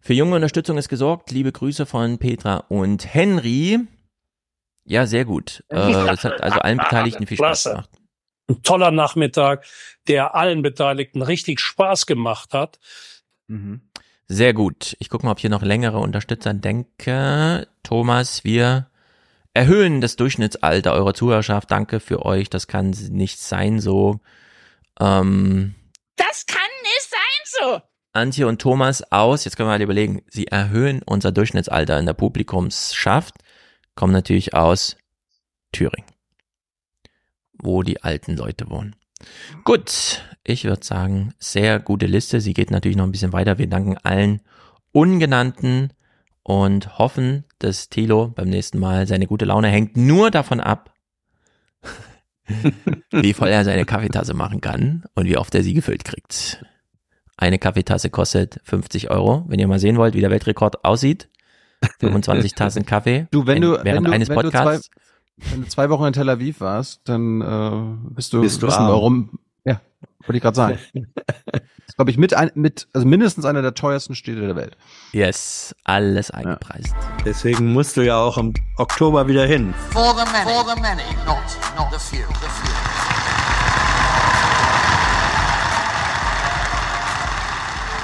Für 0.00 0.14
junge 0.14 0.34
Unterstützung 0.36 0.78
ist 0.78 0.88
gesorgt. 0.88 1.30
Liebe 1.30 1.52
Grüße 1.52 1.84
von 1.86 2.18
Petra 2.18 2.64
und 2.68 3.12
Henry. 3.14 3.80
Ja, 4.84 5.06
sehr 5.06 5.24
gut. 5.24 5.62
Äh, 5.68 5.76
es 6.10 6.24
hat 6.24 6.40
also 6.40 6.58
allen 6.60 6.78
Beteiligten 6.78 7.26
viel 7.26 7.36
Spaß 7.36 7.64
gemacht. 7.64 7.90
Ein 8.48 8.62
toller 8.62 8.90
Nachmittag, 8.90 9.64
der 10.08 10.34
allen 10.34 10.62
Beteiligten 10.62 11.22
richtig 11.22 11.60
Spaß 11.60 12.06
gemacht 12.06 12.54
hat. 12.54 12.80
Sehr 14.26 14.54
gut. 14.54 14.96
Ich 14.98 15.08
gucke 15.10 15.24
mal, 15.26 15.32
ob 15.32 15.38
hier 15.38 15.50
noch 15.50 15.62
längere 15.62 15.98
Unterstützer 15.98 16.54
denke. 16.54 17.68
Thomas, 17.82 18.42
wir 18.42 18.90
erhöhen 19.54 20.00
das 20.00 20.16
Durchschnittsalter 20.16 20.92
eurer 20.92 21.14
Zuhörerschaft. 21.14 21.70
Danke 21.70 22.00
für 22.00 22.24
euch. 22.24 22.48
Das 22.50 22.66
kann 22.66 22.90
nicht 22.90 23.38
sein 23.38 23.80
so. 23.80 24.20
Ähm, 24.98 25.74
Das 26.16 26.46
kann 26.46 26.60
nicht 26.82 27.08
sein 27.08 27.44
so. 27.44 27.89
Antje 28.12 28.46
und 28.46 28.60
Thomas 28.60 29.02
aus, 29.12 29.44
jetzt 29.44 29.56
können 29.56 29.68
wir 29.68 29.74
mal 29.74 29.82
überlegen, 29.82 30.22
sie 30.28 30.48
erhöhen 30.48 31.02
unser 31.04 31.30
Durchschnittsalter 31.30 31.98
in 31.98 32.06
der 32.06 32.14
Publikumsschaft, 32.14 33.34
kommen 33.94 34.12
natürlich 34.12 34.54
aus 34.54 34.96
Thüringen, 35.72 36.10
wo 37.52 37.82
die 37.82 38.02
alten 38.02 38.36
Leute 38.36 38.68
wohnen. 38.68 38.96
Gut, 39.64 40.22
ich 40.44 40.64
würde 40.64 40.84
sagen, 40.84 41.34
sehr 41.38 41.78
gute 41.78 42.06
Liste. 42.06 42.40
Sie 42.40 42.54
geht 42.54 42.70
natürlich 42.70 42.96
noch 42.96 43.04
ein 43.04 43.12
bisschen 43.12 43.32
weiter. 43.32 43.58
Wir 43.58 43.68
danken 43.68 43.96
allen 43.98 44.40
Ungenannten 44.92 45.92
und 46.42 46.98
hoffen, 46.98 47.44
dass 47.58 47.90
Thilo 47.90 48.28
beim 48.28 48.48
nächsten 48.48 48.78
Mal 48.78 49.06
seine 49.06 49.26
gute 49.26 49.44
Laune 49.44 49.68
hängt 49.68 49.96
nur 49.96 50.30
davon 50.30 50.58
ab, 50.58 50.92
wie 53.12 53.34
voll 53.34 53.48
er 53.48 53.64
seine 53.64 53.84
Kaffeetasse 53.84 54.34
machen 54.34 54.60
kann 54.60 55.04
und 55.14 55.26
wie 55.26 55.36
oft 55.36 55.54
er 55.54 55.62
sie 55.62 55.74
gefüllt 55.74 56.04
kriegt. 56.04 56.64
Eine 57.40 57.58
Kaffeetasse 57.58 58.10
kostet 58.10 58.60
50 58.64 59.10
Euro. 59.10 59.44
Wenn 59.48 59.58
ihr 59.58 59.66
mal 59.66 59.78
sehen 59.78 59.96
wollt, 59.96 60.14
wie 60.14 60.20
der 60.20 60.30
Weltrekord 60.30 60.84
aussieht, 60.84 61.28
25 61.98 62.54
Tassen 62.54 62.84
Kaffee 62.84 63.26
Du, 63.30 63.46
wenn 63.46 63.56
in- 63.56 63.62
du, 63.62 63.70
während 63.82 63.86
wenn 63.86 64.04
du, 64.04 64.10
eines 64.12 64.28
wenn 64.28 64.36
du 64.36 64.50
zwei, 64.50 64.58
Podcasts. 64.64 64.90
wenn 65.50 65.62
du 65.62 65.68
zwei 65.68 65.88
Wochen 65.88 66.04
in 66.04 66.12
Tel 66.12 66.28
Aviv 66.28 66.60
warst, 66.60 67.00
dann 67.04 67.40
äh, 67.40 68.10
bist 68.14 68.34
du, 68.34 68.42
Bist 68.42 68.62
du 68.62 68.66
wissen, 68.66 68.86
warum. 68.86 69.38
Ja, 69.64 69.80
wollte 70.26 70.36
ich 70.36 70.42
gerade 70.42 70.54
sagen. 70.56 70.78
das 70.92 71.62
ist, 71.88 71.96
glaube 71.96 72.10
ich, 72.10 72.18
mit, 72.18 72.34
ein, 72.34 72.50
mit, 72.54 72.88
also 72.92 73.06
mindestens 73.06 73.46
einer 73.46 73.62
der 73.62 73.72
teuersten 73.72 74.14
Städte 74.14 74.42
der 74.42 74.54
Welt. 74.56 74.76
Yes, 75.12 75.74
alles 75.84 76.30
eingepreist. 76.30 76.94
Deswegen 77.24 77.72
musst 77.72 77.96
du 77.96 78.02
ja 78.02 78.18
auch 78.18 78.36
im 78.36 78.52
Oktober 78.76 79.28
wieder 79.28 79.46
hin. 79.46 79.72
For 79.92 80.14
the 80.14 80.30
many, 80.30 80.44
for 80.50 80.64
the 80.74 80.78
many, 80.82 81.02
not, 81.24 81.38
not 81.78 81.88
the 81.90 81.98
few. 81.98 82.26
The 82.28 82.34
few. 82.34 82.89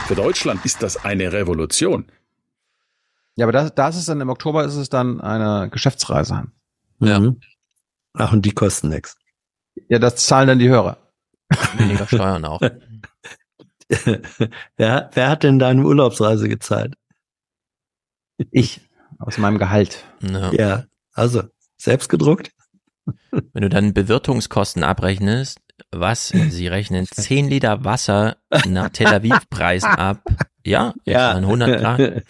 Für 0.07 0.15
Deutschland 0.15 0.65
ist 0.65 0.85
das 0.85 1.05
eine 1.05 1.33
Revolution. 1.33 2.07
Ja, 3.35 3.45
aber 3.45 3.53
das, 3.53 3.75
das 3.75 3.97
ist 3.97 4.09
dann 4.09 4.21
im 4.21 4.29
Oktober 4.29 4.65
ist 4.65 4.77
es 4.77 4.89
dann 4.89 5.21
eine 5.21 5.69
Geschäftsreise. 5.69 6.45
Ja. 7.01 7.19
Mhm. 7.19 7.41
Ach, 8.15 8.33
und 8.33 8.47
die 8.47 8.53
kosten 8.53 8.89
nichts. 8.89 9.17
Ja, 9.89 9.99
das 9.99 10.25
zahlen 10.25 10.47
dann 10.47 10.59
die 10.61 10.69
Hörer. 10.69 10.99
Weniger 11.77 12.07
Steuern 12.07 12.45
auch. 12.45 12.61
wer, 14.77 15.11
wer 15.13 15.29
hat 15.29 15.43
denn 15.43 15.59
deine 15.59 15.85
Urlaubsreise 15.85 16.49
gezahlt? 16.49 16.95
Ich. 18.53 18.81
Aus 19.19 19.39
meinem 19.39 19.59
Gehalt. 19.59 20.05
Ja. 20.21 20.53
Ja, 20.53 20.85
also 21.15 21.43
selbst 21.79 22.09
gedruckt? 22.09 22.53
Wenn 23.31 23.63
du 23.63 23.69
dann 23.69 23.93
Bewirtungskosten 23.93 24.85
abrechnest, 24.85 25.59
was? 25.91 26.29
Sie 26.29 26.67
rechnen 26.69 27.07
10 27.07 27.49
Liter 27.49 27.85
Wasser 27.85 28.37
nach 28.69 28.91
Tel 28.91 29.07
Aviv 29.09 29.49
Preis 29.51 29.85
ab. 29.85 30.23
Ja, 30.65 30.95
Ja. 31.05 31.35
waren 31.35 31.45
100 31.45 31.81
Grad. 31.81 32.23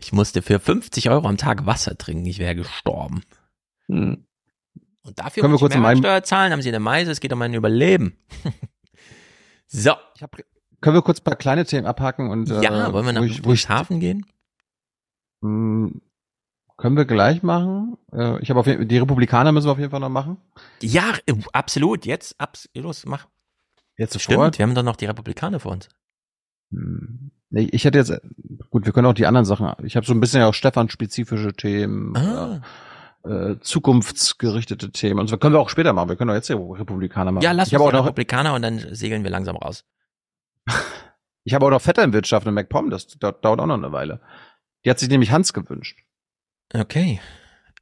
Ich 0.00 0.12
musste 0.12 0.42
für 0.42 0.58
50 0.60 1.10
Euro 1.10 1.26
am 1.28 1.36
Tag 1.36 1.66
Wasser 1.66 1.96
trinken. 1.96 2.26
Ich 2.26 2.38
wäre 2.38 2.54
gestorben. 2.54 3.22
Hm. 3.88 4.26
Und 5.04 5.18
dafür 5.18 5.40
Können 5.40 5.44
wir 5.44 5.48
muss 5.54 5.58
ich 5.58 5.60
kurz 5.62 5.74
meinem- 5.74 6.00
Mehrwertsteuer 6.00 6.22
zahlen? 6.22 6.52
Haben 6.52 6.62
Sie 6.62 6.68
eine 6.68 6.78
Meise? 6.80 7.10
Es 7.10 7.20
geht 7.20 7.32
um 7.32 7.38
mein 7.38 7.54
Überleben. 7.54 8.16
so. 9.66 9.92
Ich 10.14 10.22
hab, 10.22 10.36
können 10.80 10.96
wir 10.96 11.02
kurz 11.02 11.20
ein 11.20 11.24
paar 11.24 11.36
kleine 11.36 11.64
Themen 11.64 11.86
abhaken 11.86 12.30
und 12.30 12.48
Ja, 12.50 12.88
äh, 12.88 12.92
wollen 12.92 13.06
wir 13.06 13.12
nach 13.12 13.22
ich, 13.22 13.44
ich, 13.44 13.68
Hafen 13.68 14.00
gehen? 14.00 14.26
Können 16.76 16.96
wir 16.96 17.04
gleich 17.04 17.42
machen. 17.42 17.96
Äh, 18.12 18.40
ich 18.42 18.50
habe 18.50 18.60
auf 18.60 18.66
jeden, 18.66 18.88
die 18.88 18.98
Republikaner 18.98 19.52
müssen 19.52 19.66
wir 19.66 19.72
auf 19.72 19.78
jeden 19.78 19.90
Fall 19.90 20.00
noch 20.00 20.08
machen. 20.08 20.36
Ja, 20.80 21.12
äh, 21.26 21.34
absolut. 21.52 22.06
Jetzt, 22.06 22.34
abs 22.40 22.68
los, 22.74 23.04
mach. 23.06 23.26
Jetzt 23.96 24.18
Stimmt, 24.20 24.34
sofort. 24.36 24.58
wir 24.58 24.62
haben 24.64 24.74
doch 24.74 24.82
noch 24.82 24.96
die 24.96 25.06
Republikaner 25.06 25.60
vor 25.60 25.72
uns. 25.72 25.88
Hm. 26.72 27.30
Nee, 27.50 27.68
ich 27.70 27.84
hätte 27.84 27.98
jetzt, 27.98 28.12
gut, 28.70 28.86
wir 28.86 28.92
können 28.94 29.06
auch 29.06 29.12
die 29.12 29.26
anderen 29.26 29.44
Sachen, 29.44 29.70
ich 29.84 29.94
habe 29.96 30.06
so 30.06 30.14
ein 30.14 30.20
bisschen 30.20 30.40
ja 30.40 30.46
auch 30.48 30.54
Stefan-spezifische 30.54 31.52
Themen, 31.52 32.16
Ah. 32.16 32.62
äh, 33.24 33.56
zukunftsgerichtete 33.60 34.90
Themen. 34.90 35.20
Und 35.20 35.26
so 35.28 35.36
können 35.36 35.54
wir 35.54 35.60
auch 35.60 35.68
später 35.68 35.92
machen. 35.92 36.08
Wir 36.08 36.16
können 36.16 36.30
auch 36.30 36.34
jetzt 36.34 36.48
die 36.48 36.54
Republikaner 36.54 37.30
machen. 37.30 37.44
Ja, 37.44 37.52
lass 37.52 37.68
ich 37.68 37.74
uns 37.74 37.82
auch 37.82 37.92
noch, 37.92 38.06
Republikaner 38.06 38.54
und 38.54 38.62
dann 38.62 38.78
segeln 38.94 39.22
wir 39.22 39.30
langsam 39.30 39.56
raus. 39.56 39.84
ich 41.44 41.52
habe 41.52 41.66
auch 41.66 41.70
noch 41.70 41.82
Vetternwirtschaft 41.82 42.46
in 42.46 42.54
MacPom, 42.54 42.88
das 42.88 43.06
dauert 43.18 43.44
auch 43.44 43.66
noch 43.66 43.74
eine 43.74 43.92
Weile. 43.92 44.20
Die 44.86 44.90
hat 44.90 44.98
sich 44.98 45.10
nämlich 45.10 45.30
Hans 45.30 45.52
gewünscht. 45.52 45.98
Okay. 46.74 47.20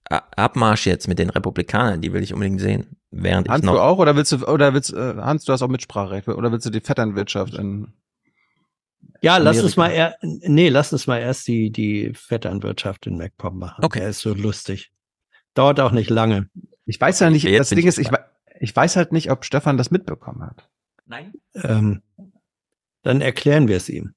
Abmarsch 0.08 0.86
jetzt 0.86 1.06
mit 1.06 1.18
den 1.20 1.30
Republikanern, 1.30 2.00
die 2.00 2.12
will 2.12 2.22
ich 2.22 2.32
unbedingt 2.34 2.60
sehen. 2.60 2.96
Während 3.12 3.48
Hans, 3.48 3.60
ich 3.60 3.66
noch. 3.66 3.74
du 3.74 3.80
auch? 3.80 3.98
Oder 3.98 4.16
willst 4.16 4.32
du, 4.32 4.44
oder 4.46 4.74
willst, 4.74 4.92
äh, 4.92 5.14
Hans, 5.16 5.44
du 5.44 5.52
hast 5.52 5.62
auch 5.62 5.68
Mitspracherecht, 5.68 6.26
oder 6.28 6.50
willst 6.50 6.66
du 6.66 6.70
die 6.70 6.80
Vetternwirtschaft 6.80 7.54
in, 7.54 7.92
Ja, 9.22 9.36
lass 9.36 9.58
Amerika. 9.58 9.64
uns 9.66 9.76
mal 9.76 9.90
er, 9.90 10.16
nee, 10.22 10.68
lass 10.68 10.92
uns 10.92 11.06
mal 11.06 11.18
erst 11.18 11.46
die, 11.46 11.70
die 11.70 12.12
Vetternwirtschaft 12.14 13.06
in 13.06 13.16
MacPom 13.16 13.58
machen. 13.58 13.84
Okay. 13.84 14.00
Der 14.00 14.08
ist 14.08 14.20
so 14.20 14.34
lustig. 14.34 14.90
Dauert 15.54 15.78
auch 15.80 15.92
nicht 15.92 16.10
lange. 16.10 16.48
ich 16.86 17.00
weiß 17.00 17.20
ja 17.20 17.30
nicht, 17.30 17.44
Jetzt 17.44 17.58
das 17.60 17.68
Ding 17.70 17.78
ich 17.80 17.86
ist, 17.86 17.98
ich, 17.98 18.10
ich 18.58 18.74
weiß 18.74 18.96
halt 18.96 19.12
nicht, 19.12 19.30
ob 19.30 19.44
Stefan 19.44 19.76
das 19.76 19.90
mitbekommen 19.90 20.42
hat. 20.42 20.68
Nein. 21.06 21.32
Ähm, 21.54 22.02
dann 23.02 23.20
erklären 23.20 23.66
wir 23.68 23.76
es 23.76 23.88
ihm. 23.88 24.14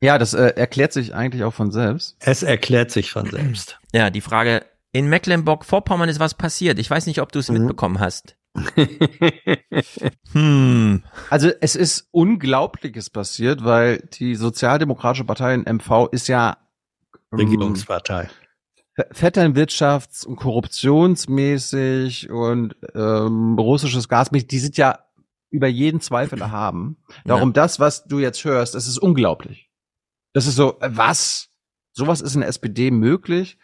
Ja, 0.00 0.16
das 0.18 0.32
äh, 0.34 0.54
erklärt 0.56 0.92
sich 0.92 1.14
eigentlich 1.14 1.42
auch 1.44 1.52
von 1.54 1.72
selbst. 1.72 2.16
Es 2.20 2.42
erklärt 2.42 2.90
sich 2.92 3.10
von 3.10 3.26
selbst. 3.30 3.79
Ja, 3.92 4.10
die 4.10 4.20
Frage, 4.20 4.64
in 4.92 5.08
Mecklenburg-Vorpommern 5.08 6.08
ist 6.08 6.20
was 6.20 6.34
passiert. 6.34 6.78
Ich 6.78 6.90
weiß 6.90 7.06
nicht, 7.06 7.20
ob 7.20 7.32
du 7.32 7.38
es 7.38 7.48
Mhm. 7.50 7.58
mitbekommen 7.58 8.00
hast. 8.00 8.36
hm. 10.32 11.02
Also 11.30 11.50
es 11.60 11.76
ist 11.76 12.08
Unglaubliches 12.10 13.10
passiert, 13.10 13.64
weil 13.64 14.08
die 14.14 14.34
Sozialdemokratische 14.34 15.24
Partei 15.24 15.54
in 15.54 15.62
MV 15.76 16.08
ist 16.10 16.28
ja 16.28 16.56
ähm, 17.32 17.38
Regierungspartei. 17.38 18.28
Vetternwirtschafts- 19.12 20.26
und 20.26 20.36
korruptionsmäßig 20.36 22.30
und 22.30 22.76
ähm, 22.94 23.56
russisches 23.58 24.08
Gas, 24.08 24.30
die 24.30 24.58
sind 24.58 24.76
ja 24.76 24.98
über 25.50 25.68
jeden 25.68 26.00
Zweifel 26.00 26.40
erhaben. 26.40 26.96
Darum 27.24 27.52
das, 27.52 27.78
was 27.80 28.04
du 28.04 28.18
jetzt 28.18 28.44
hörst, 28.44 28.74
das 28.74 28.86
ist 28.88 28.98
unglaublich. 28.98 29.70
Das 30.32 30.46
ist 30.46 30.56
so, 30.56 30.78
äh, 30.80 30.90
was? 30.92 31.48
Sowas 31.92 32.20
ist 32.20 32.34
in 32.34 32.40
der 32.40 32.48
SPD 32.48 32.90
möglich? 32.90 33.58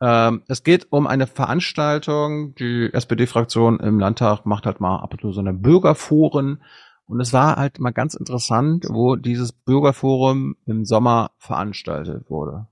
Ähm, 0.00 0.42
es 0.48 0.62
geht 0.62 0.88
um 0.90 1.06
eine 1.06 1.26
Veranstaltung. 1.26 2.54
Die 2.54 2.90
SPD-Fraktion 2.92 3.80
im 3.80 3.98
Landtag 3.98 4.46
macht 4.46 4.66
halt 4.66 4.80
mal 4.80 4.98
ab 4.98 5.12
und 5.12 5.20
zu 5.20 5.32
so 5.32 5.40
eine 5.40 5.52
Bürgerforen. 5.52 6.62
Und 7.06 7.20
es 7.20 7.32
war 7.32 7.56
halt 7.56 7.80
mal 7.80 7.90
ganz 7.90 8.14
interessant, 8.14 8.86
wo 8.88 9.16
dieses 9.16 9.52
Bürgerforum 9.52 10.56
im 10.66 10.84
Sommer 10.84 11.32
veranstaltet 11.38 12.30
wurde. 12.30 12.68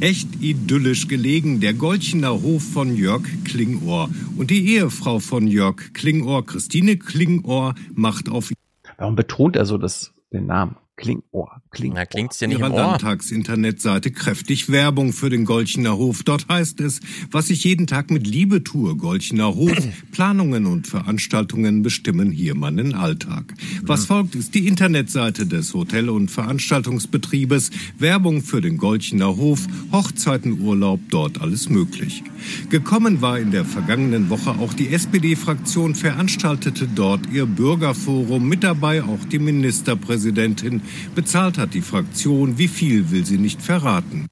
Echt 0.00 0.40
idyllisch 0.40 1.08
gelegen 1.08 1.60
der 1.60 1.74
Golchener 1.74 2.42
Hof 2.42 2.62
von 2.62 2.96
Jörg 2.96 3.22
Klingohr. 3.44 4.08
Und 4.36 4.50
die 4.50 4.74
Ehefrau 4.74 5.18
von 5.18 5.46
Jörg 5.46 5.92
Klingohr, 5.94 6.46
Christine 6.46 6.96
Klingohr, 6.96 7.74
macht 7.94 8.28
auf 8.28 8.52
Warum 8.98 9.16
betont 9.16 9.56
er 9.56 9.64
so 9.64 9.78
das, 9.78 10.12
den 10.32 10.46
Namen? 10.46 10.76
Klingohr, 10.96 11.62
Klingohr. 11.70 12.00
Na, 12.00 12.06
klingt's 12.06 12.38
ja 12.40 12.46
nicht 12.46 12.58
ihrer 12.58 12.66
im 12.66 12.74
Ohr. 12.74 12.80
Landtagsinternetseite 12.80 14.10
kräftig 14.10 14.68
Werbung 14.68 15.14
für 15.14 15.30
den 15.30 15.46
Golchener 15.46 15.96
Hof. 15.96 16.22
Dort 16.22 16.48
heißt 16.48 16.80
es, 16.80 17.00
was 17.30 17.48
ich 17.48 17.64
jeden 17.64 17.86
Tag 17.86 18.10
mit 18.10 18.26
Liebe 18.26 18.62
tue, 18.62 18.94
Golchener 18.94 19.54
Hof. 19.54 19.72
Planungen 20.12 20.66
und 20.66 20.86
Veranstaltungen 20.86 21.82
bestimmen 21.82 22.30
hier 22.30 22.54
meinen 22.54 22.94
Alltag. 22.94 23.54
Was 23.82 24.04
folgt, 24.04 24.34
ist 24.34 24.54
die 24.54 24.68
Internetseite 24.68 25.46
des 25.46 25.72
Hotel- 25.72 26.10
und 26.10 26.30
Veranstaltungsbetriebes. 26.30 27.70
Werbung 27.98 28.42
für 28.42 28.60
den 28.60 28.76
Golchener 28.76 29.36
Hof, 29.36 29.66
Hochzeiten, 29.92 30.60
Urlaub, 30.60 31.00
dort 31.08 31.40
alles 31.40 31.70
möglich. 31.70 32.22
Gekommen 32.68 33.22
war 33.22 33.38
in 33.38 33.50
der 33.50 33.64
vergangenen 33.64 34.28
Woche 34.28 34.50
auch 34.50 34.74
die 34.74 34.90
SPD-Fraktion, 34.90 35.94
veranstaltete 35.94 36.86
dort 36.86 37.26
ihr 37.32 37.46
Bürgerforum, 37.46 38.46
mit 38.46 38.62
dabei 38.62 39.02
auch 39.02 39.24
die 39.24 39.38
Ministerpräsidentin. 39.38 40.81
Bezahlt 41.14 41.58
hat 41.58 41.74
die 41.74 41.82
Fraktion, 41.82 42.58
wie 42.58 42.68
viel 42.68 43.10
will 43.10 43.24
sie 43.24 43.38
nicht 43.38 43.62
verraten. 43.62 44.26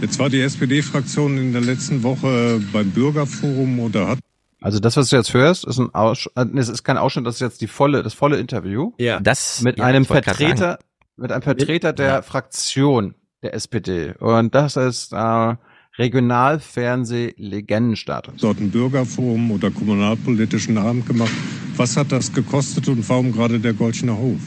Jetzt 0.00 0.18
war 0.18 0.28
die 0.28 0.40
SPD-Fraktion 0.40 1.38
in 1.38 1.52
der 1.52 1.62
letzten 1.62 2.02
Woche 2.02 2.60
beim 2.72 2.90
Bürgerforum 2.90 3.80
oder 3.80 4.08
hat 4.08 4.18
Also 4.60 4.80
das, 4.80 4.96
was 4.96 5.08
du 5.08 5.16
jetzt 5.16 5.32
hörst, 5.32 5.64
ist 5.64 5.78
ein 5.78 5.94
Aussch 5.94 6.28
äh, 6.34 6.44
es 6.56 6.68
ist 6.68 6.84
kein 6.84 6.98
Ausschnitt, 6.98 7.26
das 7.26 7.36
ist 7.36 7.40
jetzt 7.40 7.60
die 7.60 7.68
volle, 7.68 8.02
das 8.02 8.12
volle 8.12 8.38
Interview. 8.38 8.92
Ja. 8.98 9.20
Das 9.20 9.62
Mit 9.62 9.78
ja, 9.78 9.84
einem 9.84 10.04
Vertreter, 10.04 10.78
mit 11.16 11.32
einem 11.32 11.42
Vertreter 11.42 11.92
der 11.92 12.22
Fraktion 12.22 13.14
der 13.42 13.54
SPD. 13.54 14.14
Und 14.18 14.54
das 14.54 14.76
ist 14.76 15.12
äh, 15.12 15.54
Regionalfernseh-Legendenstatus. 15.96 18.40
dort 18.40 18.60
ein 18.60 18.70
Bürgerforum 18.70 19.52
oder 19.52 19.70
kommunalpolitischen 19.70 20.76
Abend 20.76 21.06
gemacht. 21.06 21.32
Was 21.76 21.96
hat 21.96 22.12
das 22.12 22.32
gekostet 22.32 22.88
und 22.88 23.08
warum 23.08 23.32
gerade 23.32 23.60
der 23.60 23.74
Golchener 23.74 24.16
Hof? 24.16 24.40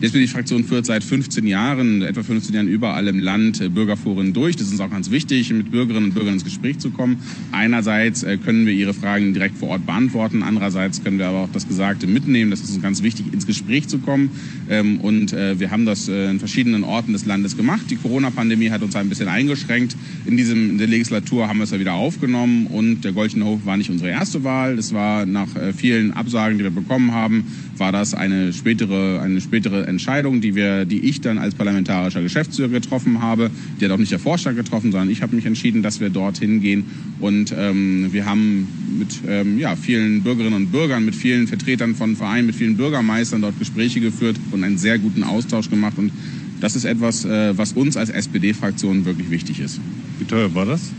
Die 0.00 0.06
SPD-Fraktion 0.06 0.64
führt 0.64 0.86
seit 0.86 1.04
15 1.04 1.46
Jahren, 1.46 2.02
etwa 2.02 2.22
15 2.22 2.54
Jahren 2.54 2.68
überall 2.68 3.06
im 3.08 3.20
Land 3.20 3.60
äh, 3.60 3.68
Bürgerforen 3.68 4.32
durch. 4.32 4.56
Das 4.56 4.66
ist 4.66 4.72
uns 4.72 4.80
auch 4.80 4.90
ganz 4.90 5.10
wichtig, 5.10 5.50
mit 5.52 5.70
Bürgerinnen 5.70 6.06
und 6.06 6.14
Bürgern 6.14 6.34
ins 6.34 6.44
Gespräch 6.44 6.78
zu 6.78 6.90
kommen. 6.90 7.18
Einerseits 7.52 8.22
äh, 8.22 8.36
können 8.36 8.66
wir 8.66 8.72
ihre 8.72 8.92
Fragen 8.92 9.34
direkt 9.34 9.56
vor 9.56 9.68
Ort 9.68 9.86
beantworten, 9.86 10.42
andererseits 10.42 11.02
können 11.02 11.18
wir 11.18 11.28
aber 11.28 11.38
auch 11.38 11.48
das 11.52 11.68
Gesagte 11.68 12.06
mitnehmen. 12.06 12.50
Das 12.50 12.60
ist 12.60 12.70
uns 12.70 12.82
ganz 12.82 13.02
wichtig, 13.02 13.32
ins 13.32 13.46
Gespräch 13.46 13.88
zu 13.88 13.98
kommen. 13.98 14.30
Ähm, 14.68 15.00
Und 15.00 15.32
äh, 15.32 15.58
wir 15.60 15.70
haben 15.70 15.86
das 15.86 16.08
in 16.08 16.38
verschiedenen 16.38 16.84
Orten 16.84 17.12
des 17.12 17.24
Landes 17.24 17.56
gemacht. 17.56 17.86
Die 17.90 17.96
Corona-Pandemie 17.96 18.70
hat 18.70 18.82
uns 18.82 18.96
ein 18.96 19.08
bisschen 19.08 19.28
eingeschränkt. 19.28 19.96
In, 20.26 20.36
diesem, 20.36 20.70
in 20.70 20.78
der 20.78 20.88
Legislatur 20.88 21.48
haben 21.48 21.58
wir 21.58 21.64
es 21.64 21.70
ja 21.70 21.80
wieder 21.80 21.94
aufgenommen 21.94 22.66
und 22.66 23.04
der 23.04 23.12
Golchener 23.12 23.46
Hof 23.46 23.64
war 23.64 23.76
nicht 23.76 23.90
unsere 23.90 24.10
erste 24.10 24.44
Wahl. 24.44 24.76
Das 24.76 24.92
war 24.92 25.24
nach 25.26 25.48
vielen 25.76 26.12
Absagen, 26.12 26.58
die 26.58 26.64
wir 26.64 26.70
bekommen 26.70 27.12
haben, 27.12 27.44
war 27.78 27.92
das 27.92 28.14
eine 28.14 28.52
spätere, 28.52 29.20
eine 29.22 29.40
spätere 29.40 29.86
Entscheidung, 29.94 30.40
die 30.40 30.54
wir, 30.54 30.84
die 30.84 31.00
ich 31.00 31.20
dann 31.20 31.38
als 31.38 31.54
parlamentarischer 31.54 32.22
Geschäftsführer 32.22 32.68
getroffen 32.68 33.22
habe. 33.22 33.50
Die 33.80 33.84
hat 33.84 33.92
auch 33.92 33.98
nicht 33.98 34.12
der 34.12 34.18
Vorstand 34.18 34.56
getroffen, 34.56 34.92
sondern 34.92 35.10
ich 35.10 35.22
habe 35.22 35.34
mich 35.34 35.46
entschieden, 35.46 35.82
dass 35.82 36.00
wir 36.00 36.10
dorthin 36.10 36.60
gehen. 36.60 36.84
Und 37.20 37.54
ähm, 37.56 38.08
wir 38.12 38.26
haben 38.26 38.68
mit 38.98 39.20
ähm, 39.26 39.58
ja, 39.58 39.76
vielen 39.76 40.22
Bürgerinnen 40.22 40.54
und 40.54 40.72
Bürgern, 40.72 41.04
mit 41.04 41.14
vielen 41.14 41.46
Vertretern 41.46 41.94
von 41.94 42.16
Vereinen, 42.16 42.46
mit 42.46 42.56
vielen 42.56 42.76
Bürgermeistern 42.76 43.42
dort 43.42 43.58
Gespräche 43.58 44.00
geführt 44.00 44.36
und 44.52 44.64
einen 44.64 44.78
sehr 44.78 44.98
guten 44.98 45.24
Austausch 45.24 45.70
gemacht. 45.70 45.94
Und 45.96 46.12
das 46.60 46.76
ist 46.76 46.84
etwas, 46.84 47.24
äh, 47.24 47.56
was 47.56 47.72
uns 47.72 47.96
als 47.96 48.10
SPD-Fraktion 48.10 49.04
wirklich 49.04 49.30
wichtig 49.30 49.60
ist. 49.60 49.80
Wie 50.18 50.24
teuer 50.24 50.54
war 50.54 50.66
das? 50.66 50.92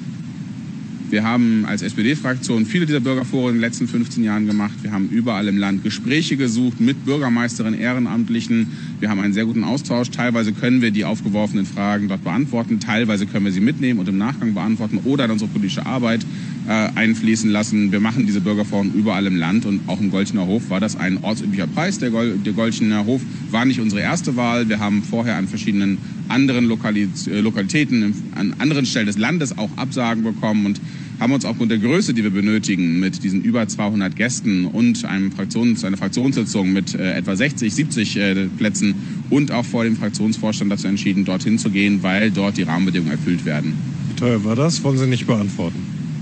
Wir 1.10 1.24
haben 1.24 1.66
als 1.66 1.84
SPD-Fraktion 1.84 2.66
viele 2.66 2.88
dieser 2.88 3.00
Bürgerforen 3.00 3.50
in 3.50 3.56
den 3.56 3.62
letzten 3.62 3.88
15 3.88 4.24
Jahren 4.24 4.48
gemacht. 4.48 4.74
Wir 4.82 4.92
haben 4.92 5.08
überall 5.10 5.48
im 5.48 5.58
Land 5.58 5.84
Gespräche 5.84 6.36
gesucht 6.36 6.82
mit 6.82 7.06
Bürgermeisterinnen, 7.06 7.80
Ehrenamtlichen. 7.80 8.72
Wir 9.00 9.10
haben 9.10 9.20
einen 9.20 9.34
sehr 9.34 9.46
guten 9.46 9.64
Austausch. 9.64 10.10
Teilweise 10.10 10.52
können 10.52 10.82
wir 10.82 10.90
die 10.90 11.06
aufgeworfenen 11.06 11.66
Fragen 11.66 12.08
dort 12.08 12.24
beantworten. 12.24 12.80
Teilweise 12.80 13.28
können 13.28 13.46
wir 13.46 13.52
sie 13.52 13.60
mitnehmen 13.60 14.00
und 14.00 14.10
im 14.10 14.18
Nachgang 14.18 14.56
beantworten 14.56 15.00
oder 15.04 15.26
in 15.26 15.32
unsere 15.32 15.50
politische 15.50 15.86
Arbeit 15.86 16.26
äh, 16.68 16.90
einfließen 16.96 17.52
lassen. 17.52 17.92
Wir 17.92 18.00
machen 18.00 18.26
diese 18.26 18.42
Bürgerforen 18.42 18.92
überall 18.94 19.28
im 19.28 19.36
Land 19.36 19.66
und 19.68 19.82
auch 19.88 20.00
im 20.00 20.10
Golchener 20.10 20.48
Hof 20.48 20.70
war 20.72 20.80
das 20.80 20.96
ein 20.96 21.24
ortsüblicher 21.24 21.68
Preis. 21.68 22.00
Der, 22.00 22.10
Gol 22.10 22.40
der 22.44 22.54
Golchener 22.54 23.06
Hof 23.06 23.22
war 23.52 23.66
nicht 23.66 23.80
unsere 23.80 24.02
erste 24.02 24.36
Wahl. 24.36 24.68
Wir 24.70 24.80
haben 24.80 25.04
vorher 25.04 25.36
an 25.36 25.48
verschiedenen 25.48 26.00
anderen 26.28 26.66
Lokali 26.66 27.08
äh, 27.28 27.40
Lokalitäten, 27.40 28.16
an 28.34 28.56
anderen 28.58 28.86
Stellen 28.86 29.06
des 29.06 29.18
Landes 29.18 29.58
auch 29.58 29.70
Absagen 29.78 30.24
bekommen 30.24 30.66
und 30.66 30.82
haben 31.20 31.34
uns 31.34 31.46
aufgrund 31.46 31.72
der 31.72 31.78
Größe, 31.78 32.14
die 32.14 32.24
wir 32.24 32.30
benötigen, 32.30 33.00
mit 33.00 33.24
diesen 33.24 33.42
über 33.42 33.68
200 33.68 34.16
Gästen 34.16 34.66
und 34.66 35.06
einem 35.06 35.32
Fraktions, 35.32 35.84
einer 35.84 35.98
Fraktionssitzung 35.98 36.74
mit 36.74 36.94
äh, 36.96 37.14
etwa 37.14 37.36
60, 37.36 37.74
70 37.74 38.18
äh, 38.18 38.48
Plätzen 38.58 38.96
und 39.30 39.52
auch 39.52 39.66
vor 39.66 39.84
dem 39.84 39.96
Fraktionsvorstand 39.96 40.72
dazu 40.72 40.88
entschieden, 40.88 41.26
dorthin 41.26 41.58
zu 41.58 41.70
gehen, 41.70 42.04
weil 42.04 42.32
dort 42.32 42.58
die 42.58 42.64
Rahmenbedingungen 42.64 43.14
erfüllt 43.14 43.46
werden. 43.46 43.74
Wie 44.10 44.16
teuer 44.16 44.44
war 44.44 44.56
das? 44.56 44.84
Wollen 44.84 44.98
Sie 44.98 45.08
nicht 45.08 45.28
beantworten. 45.28 45.80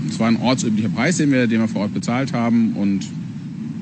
Es 0.08 0.18
war 0.18 0.28
ein 0.28 0.36
ortsüblicher 0.36 0.90
Preis, 0.90 1.16
den 1.16 1.32
wir, 1.32 1.46
den 1.46 1.60
wir 1.60 1.68
vor 1.68 1.82
Ort 1.82 1.94
bezahlt 1.94 2.32
haben 2.32 2.72
und 2.74 3.06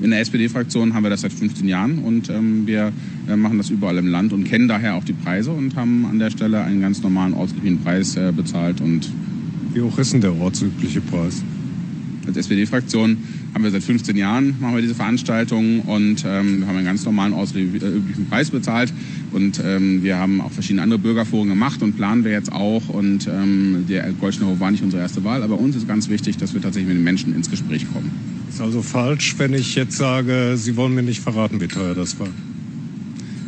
in 0.01 0.11
der 0.11 0.19
SPD-Fraktion 0.19 0.93
haben 0.93 1.03
wir 1.03 1.09
das 1.09 1.21
seit 1.21 1.31
15 1.31 1.67
Jahren 1.67 1.99
und 1.99 2.29
ähm, 2.29 2.67
wir 2.67 2.91
äh, 3.29 3.35
machen 3.35 3.57
das 3.57 3.69
überall 3.69 3.97
im 3.97 4.07
Land 4.07 4.33
und 4.33 4.43
kennen 4.43 4.67
daher 4.67 4.95
auch 4.95 5.03
die 5.03 5.13
Preise 5.13 5.51
und 5.51 5.75
haben 5.75 6.05
an 6.05 6.19
der 6.19 6.29
Stelle 6.29 6.61
einen 6.61 6.81
ganz 6.81 7.01
normalen 7.01 7.33
ortsüblichen 7.33 7.79
Preis 7.79 8.17
äh, 8.17 8.33
bezahlt 8.35 8.81
und 8.81 9.09
Wie 9.73 9.81
hoch 9.81 9.97
ist 9.97 10.13
denn 10.13 10.21
der 10.21 10.33
ortsübliche 10.39 11.01
Preis? 11.01 11.43
als 12.27 12.37
SPD-Fraktion 12.37 13.17
haben 13.53 13.63
wir 13.63 13.71
seit 13.71 13.83
15 13.83 14.15
Jahren 14.15 14.55
machen 14.59 14.75
wir 14.75 14.81
diese 14.81 14.95
Veranstaltung 14.95 15.81
und 15.81 16.23
ähm, 16.25 16.59
wir 16.59 16.67
haben 16.67 16.77
einen 16.77 16.85
ganz 16.85 17.05
normalen 17.05 17.33
ortsüblichen 17.33 18.27
Preis 18.29 18.49
bezahlt 18.49 18.93
und 19.31 19.61
ähm, 19.63 20.03
wir 20.03 20.17
haben 20.17 20.41
auch 20.41 20.51
verschiedene 20.51 20.81
andere 20.81 20.99
Bürgerforen 20.99 21.49
gemacht 21.49 21.81
und 21.81 21.95
planen 21.95 22.23
wir 22.23 22.31
jetzt 22.31 22.51
auch 22.51 22.89
und 22.89 23.27
ähm, 23.27 23.85
der 23.87 24.11
Goldschner 24.13 24.47
Hof 24.47 24.59
war 24.59 24.71
nicht 24.71 24.83
unsere 24.83 25.01
erste 25.01 25.23
Wahl, 25.23 25.43
aber 25.43 25.59
uns 25.59 25.75
ist 25.75 25.87
ganz 25.87 26.09
wichtig, 26.09 26.37
dass 26.37 26.53
wir 26.53 26.61
tatsächlich 26.61 26.87
mit 26.87 26.97
den 26.97 27.03
Menschen 27.03 27.35
ins 27.35 27.49
Gespräch 27.49 27.85
kommen. 27.91 28.11
Ist 28.49 28.61
also 28.61 28.81
falsch, 28.81 29.35
wenn 29.37 29.53
ich 29.53 29.75
jetzt 29.75 29.97
sage, 29.97 30.53
Sie 30.55 30.75
wollen 30.75 30.93
mir 30.93 31.03
nicht 31.03 31.21
verraten, 31.21 31.59
wie 31.59 31.67
teuer 31.67 31.95
das 31.95 32.19
war. 32.19 32.29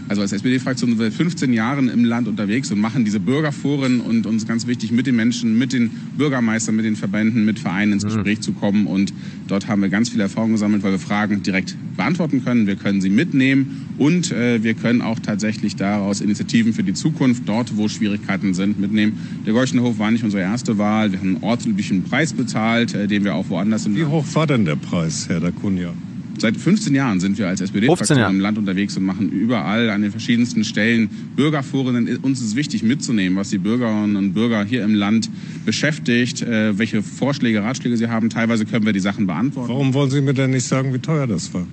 Also 0.08 0.22
als 0.22 0.32
SPD-Fraktion 0.32 0.92
sind 0.92 1.00
wir 1.00 1.06
seit 1.06 1.16
15 1.16 1.53
Jahren 1.53 1.90
im 1.90 2.06
Land 2.06 2.27
unterwegs 2.27 2.72
und 2.72 2.80
machen 2.80 3.06
diese 3.06 3.19
Bürgerforen 3.19 4.01
und 4.01 4.27
uns 4.27 4.45
ganz 4.48 4.67
wichtig, 4.67 4.92
mit 4.92 5.08
den 5.08 5.16
Menschen, 5.16 5.58
mit 5.58 5.74
den 5.74 5.90
Bürgermeistern, 6.17 6.75
mit 6.75 6.85
den 6.85 6.95
Verbänden, 6.95 7.43
mit 7.43 7.58
Vereinen 7.58 7.93
ins 7.93 8.03
Gespräch 8.03 8.42
zu 8.42 8.53
kommen. 8.53 8.85
Und 8.85 9.14
dort 9.48 9.67
haben 9.67 9.82
wir 9.82 9.90
ganz 9.90 10.09
viel 10.09 10.22
Erfahrung 10.22 10.51
gesammelt, 10.51 10.84
weil 10.84 10.92
wir 10.92 11.00
Fragen 11.00 11.42
direkt 11.42 11.75
beantworten 11.98 12.43
können. 12.43 12.67
Wir 12.67 12.75
können 12.75 13.01
sie 13.01 13.09
mitnehmen 13.09 13.88
und 13.98 14.32
äh, 14.32 14.61
wir 14.64 14.75
können 14.75 15.01
auch 15.01 15.19
tatsächlich 15.19 15.75
daraus 15.75 16.22
Initiativen 16.22 16.74
für 16.74 16.84
die 16.84 16.93
Zukunft, 16.93 17.43
dort 17.48 17.75
wo 17.75 17.88
Schwierigkeiten 17.88 18.53
sind, 18.53 18.80
mitnehmen. 18.80 19.17
Der 19.45 19.53
Golchener 19.53 19.84
Hof 19.84 19.98
war 19.98 20.11
nicht 20.11 20.24
unsere 20.24 20.43
erste 20.43 20.77
Wahl. 20.77 21.11
Wir 21.11 21.19
haben 21.19 21.35
einen 21.35 21.43
ortsüblichen 21.43 22.03
Preis 22.03 22.34
bezahlt, 22.34 22.93
äh, 22.93 23.08
den 23.08 23.24
wir 23.24 23.34
auch 23.34 23.50
woanders 23.50 23.85
im 23.85 23.95
Wie 23.95 24.06
hoch 24.06 24.25
war 24.34 24.45
denn 24.45 24.66
der 24.66 24.75
Preis, 24.75 25.27
Herr 25.30 25.40
Dacunha? 25.40 25.93
Seit 26.38 26.58
15 26.58 26.94
Jahren 26.94 27.20
sind 27.20 27.38
wir 27.38 27.48
als 27.48 27.62
15 27.62 27.82
SPD-Fraktion 27.82 28.30
im 28.30 28.40
Land 28.40 28.58
unterwegs 28.58 28.98
und 28.98 29.04
machen 29.04 29.30
überall 29.32 29.90
an 29.90 30.02
den 30.02 30.12
verschiedensten 30.12 30.64
Stellen 30.64 31.10
Bürgerforen. 31.36 32.18
Uns 32.18 32.42
ist 32.42 32.56
wichtig 32.56 32.84
mitzunehmen, 32.84 33.38
was 33.38 33.50
die 33.50 33.58
Bürgerinnen 33.58 34.16
und 34.16 34.34
Bürger 34.34 34.64
hier 34.64 34.84
im 34.84 34.96
Land 34.96 35.30
beschäftigt, 35.66 36.42
äh, 36.42 36.78
welche 36.78 37.02
Vorschläge, 37.02 37.64
Ratschläge 37.64 37.98
sie 37.98 38.08
haben. 38.08 38.30
Teilweise 38.30 38.66
können 38.66 38.86
wir 38.86 38.94
die 38.94 39.00
Sachen 39.00 39.28
beantworten. 39.28 39.70
Warum 39.70 39.94
wollen 39.94 40.10
Sie 40.10 40.22
mir 40.22 40.34
denn 40.34 40.52
nicht 40.52 40.66
sagen, 40.66 40.94
wie 40.94 41.00
teuer 41.00 41.28
das 41.28 41.54
war? 41.54 41.66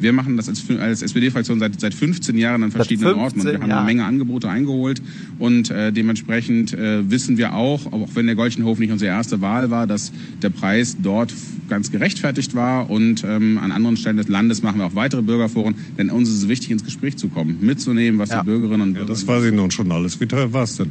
Wir 0.00 0.12
machen 0.12 0.36
das 0.36 0.48
als, 0.48 0.62
als 0.70 1.02
SPD-Fraktion 1.02 1.58
seit, 1.58 1.80
seit 1.80 1.94
15 1.94 2.36
Jahren 2.38 2.62
an 2.62 2.70
verschiedenen 2.70 3.14
Orten 3.14 3.40
und 3.40 3.46
wir 3.46 3.60
haben 3.60 3.70
eine 3.70 3.84
Menge 3.84 4.04
Angebote 4.04 4.48
eingeholt 4.48 5.02
und 5.38 5.70
äh, 5.70 5.92
dementsprechend 5.92 6.72
äh, 6.74 7.08
wissen 7.10 7.36
wir 7.36 7.54
auch, 7.54 7.86
auch 7.92 8.08
wenn 8.14 8.26
der 8.26 8.34
Golchenhof 8.36 8.78
nicht 8.78 8.92
unsere 8.92 9.10
erste 9.10 9.40
Wahl 9.40 9.70
war, 9.70 9.86
dass 9.86 10.12
der 10.42 10.50
Preis 10.50 10.96
dort 11.02 11.34
ganz 11.68 11.90
gerechtfertigt 11.90 12.54
war 12.54 12.88
und 12.90 13.24
ähm, 13.24 13.58
an 13.58 13.72
anderen 13.72 13.96
Stellen 13.96 14.16
des 14.16 14.28
Landes 14.28 14.62
machen 14.62 14.78
wir 14.78 14.86
auch 14.86 14.94
weitere 14.94 15.22
Bürgerforen, 15.22 15.74
denn 15.98 16.10
uns 16.10 16.28
ist 16.28 16.36
es 16.36 16.48
wichtig, 16.48 16.70
ins 16.70 16.84
Gespräch 16.84 17.16
zu 17.16 17.28
kommen, 17.28 17.58
mitzunehmen, 17.60 18.18
was 18.18 18.30
Ja. 18.30 18.40
die 18.40 18.46
Bürgerinnen 18.46 18.82
und 18.82 18.92
Bürger... 18.94 19.08
Das 19.08 19.26
weiß 19.26 19.44
ich 19.44 19.52
nun 19.52 19.70
schon 19.70 19.90
alles. 19.92 20.20
Wie 20.20 20.26
teuer 20.26 20.52
war 20.52 20.62
es 20.64 20.76
denn? 20.76 20.90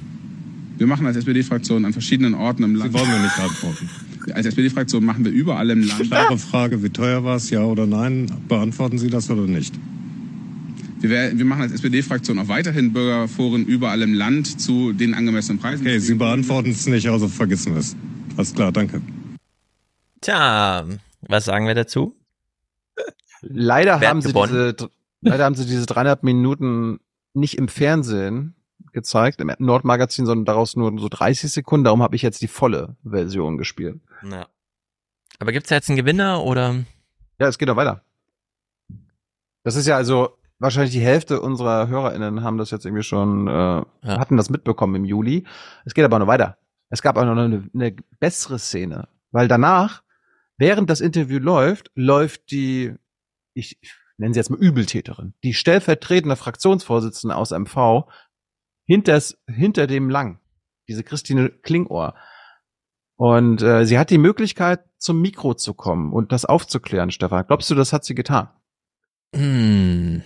Wir 0.77 0.86
machen 0.86 1.08
als 1.08 1.16
SPD-Fraktion 1.18 1.86
an 1.86 1.94
verschiedenen 1.94 2.34
Orten 2.36 2.64
im 2.64 2.76
Land... 2.76 2.92
Sie 2.92 3.00
wollen 3.00 3.10
mir 3.10 3.19
nicht 3.24 3.40
antworten. 3.40 3.90
Als 4.33 4.45
SPD-Fraktion 4.45 5.03
machen 5.06 5.23
wir 5.25 5.31
überall 5.31 5.69
im 5.69 5.81
Land... 5.88 6.03
Klare 6.09 6.38
Frage, 6.38 6.83
wie 6.83 6.89
teuer 6.89 7.23
war 7.23 7.38
es, 7.38 7.49
ja 7.49 7.64
oder 7.64 7.85
nein? 7.85 8.30
Beantworten 8.47 8.97
Sie 8.97 9.09
das 9.09 9.30
oder 9.30 9.43
nicht? 9.43 9.73
Wir, 10.99 11.09
wer- 11.09 11.38
wir 11.38 11.45
machen 11.45 11.61
als 11.61 11.72
SPD-Fraktion 11.73 12.39
auch 12.39 12.47
weiterhin 12.47 12.91
Bürgerforen 12.93 13.65
überall 13.65 14.01
im 14.01 14.14
Land 14.14 14.59
zu 14.59 14.93
den 14.93 15.14
angemessenen 15.14 15.59
Preisen. 15.59 15.81
Okay, 15.85 15.99
Sie 15.99 16.15
beantworten 16.15 16.72
es 16.72 16.88
nicht, 16.88 17.07
also 17.07 17.27
vergessen 17.27 17.73
wir 17.73 17.80
es. 17.80 17.95
Alles 18.35 18.53
klar, 18.53 18.72
danke. 18.72 19.01
Tja, 20.22 20.85
was 21.22 21.45
sagen 21.45 21.67
wir 21.67 21.75
dazu? 21.75 22.15
Leider 23.41 24.01
Wer 24.01 24.09
haben 24.09 24.22
sie 24.22 24.30
gewonnen? 24.30 24.73
diese, 24.77 24.89
leider 25.22 25.45
haben 25.45 25.56
sie 25.56 25.65
diese 25.65 25.85
dreieinhalb 25.85 26.23
Minuten 26.23 26.99
nicht 27.33 27.57
im 27.57 27.67
Fernsehen 27.67 28.56
gezeigt, 28.93 29.39
im 29.39 29.51
Nordmagazin, 29.59 30.25
sondern 30.25 30.45
daraus 30.45 30.75
nur 30.75 30.99
so 30.99 31.07
30 31.07 31.51
Sekunden. 31.51 31.83
Darum 31.83 32.01
habe 32.01 32.15
ich 32.15 32.23
jetzt 32.23 32.41
die 32.41 32.47
volle 32.47 32.95
Version 33.07 33.57
gespielt. 33.59 33.99
Ja. 34.23 34.47
Aber 35.39 35.51
gibt's 35.51 35.69
da 35.69 35.75
jetzt 35.75 35.89
einen 35.89 35.97
Gewinner 35.97 36.43
oder? 36.43 36.75
Ja, 37.39 37.47
es 37.47 37.57
geht 37.57 37.69
doch 37.69 37.75
weiter. 37.75 38.03
Das 39.63 39.75
ist 39.75 39.87
ja 39.87 39.95
also 39.95 40.37
wahrscheinlich 40.59 40.93
die 40.93 41.01
Hälfte 41.01 41.41
unserer 41.41 41.87
HörerInnen 41.87 42.43
haben 42.43 42.57
das 42.57 42.71
jetzt 42.71 42.85
irgendwie 42.85 43.03
schon, 43.03 43.47
äh, 43.47 43.83
hatten 44.03 44.37
das 44.37 44.49
mitbekommen 44.49 44.95
im 44.95 45.05
Juli. 45.05 45.45
Es 45.85 45.93
geht 45.93 46.05
aber 46.05 46.19
noch 46.19 46.27
weiter. 46.27 46.57
Es 46.89 47.01
gab 47.01 47.17
auch 47.17 47.25
noch 47.25 47.35
eine, 47.35 47.69
eine 47.73 47.95
bessere 48.19 48.59
Szene, 48.59 49.07
weil 49.31 49.47
danach, 49.47 50.03
während 50.57 50.89
das 50.89 51.01
Interview 51.01 51.39
läuft, 51.39 51.91
läuft 51.95 52.51
die, 52.51 52.95
ich 53.53 53.77
nenne 54.17 54.33
sie 54.33 54.39
jetzt 54.39 54.49
mal 54.49 54.59
Übeltäterin, 54.59 55.33
die 55.43 55.53
stellvertretende 55.53 56.35
Fraktionsvorsitzende 56.35 57.35
aus 57.35 57.51
MV 57.51 58.05
hinters, 58.85 59.37
hinter 59.47 59.85
dem 59.85 60.09
Lang, 60.09 60.39
diese 60.87 61.03
Christine 61.03 61.49
Klingohr. 61.49 62.15
Und 63.17 63.63
äh, 63.63 63.85
sie 63.85 63.97
hat 63.97 64.11
die 64.11 64.19
Möglichkeit, 64.19 64.81
zum 64.97 65.21
Mikro 65.21 65.55
zu 65.55 65.73
kommen 65.73 66.13
und 66.13 66.31
das 66.31 66.45
aufzuklären, 66.45 67.11
Stefan. 67.11 67.45
Glaubst 67.47 67.69
du, 67.69 67.75
das 67.75 67.91
hat 67.91 68.05
sie 68.05 68.15
getan? 68.15 68.49
Hm. 69.35 70.21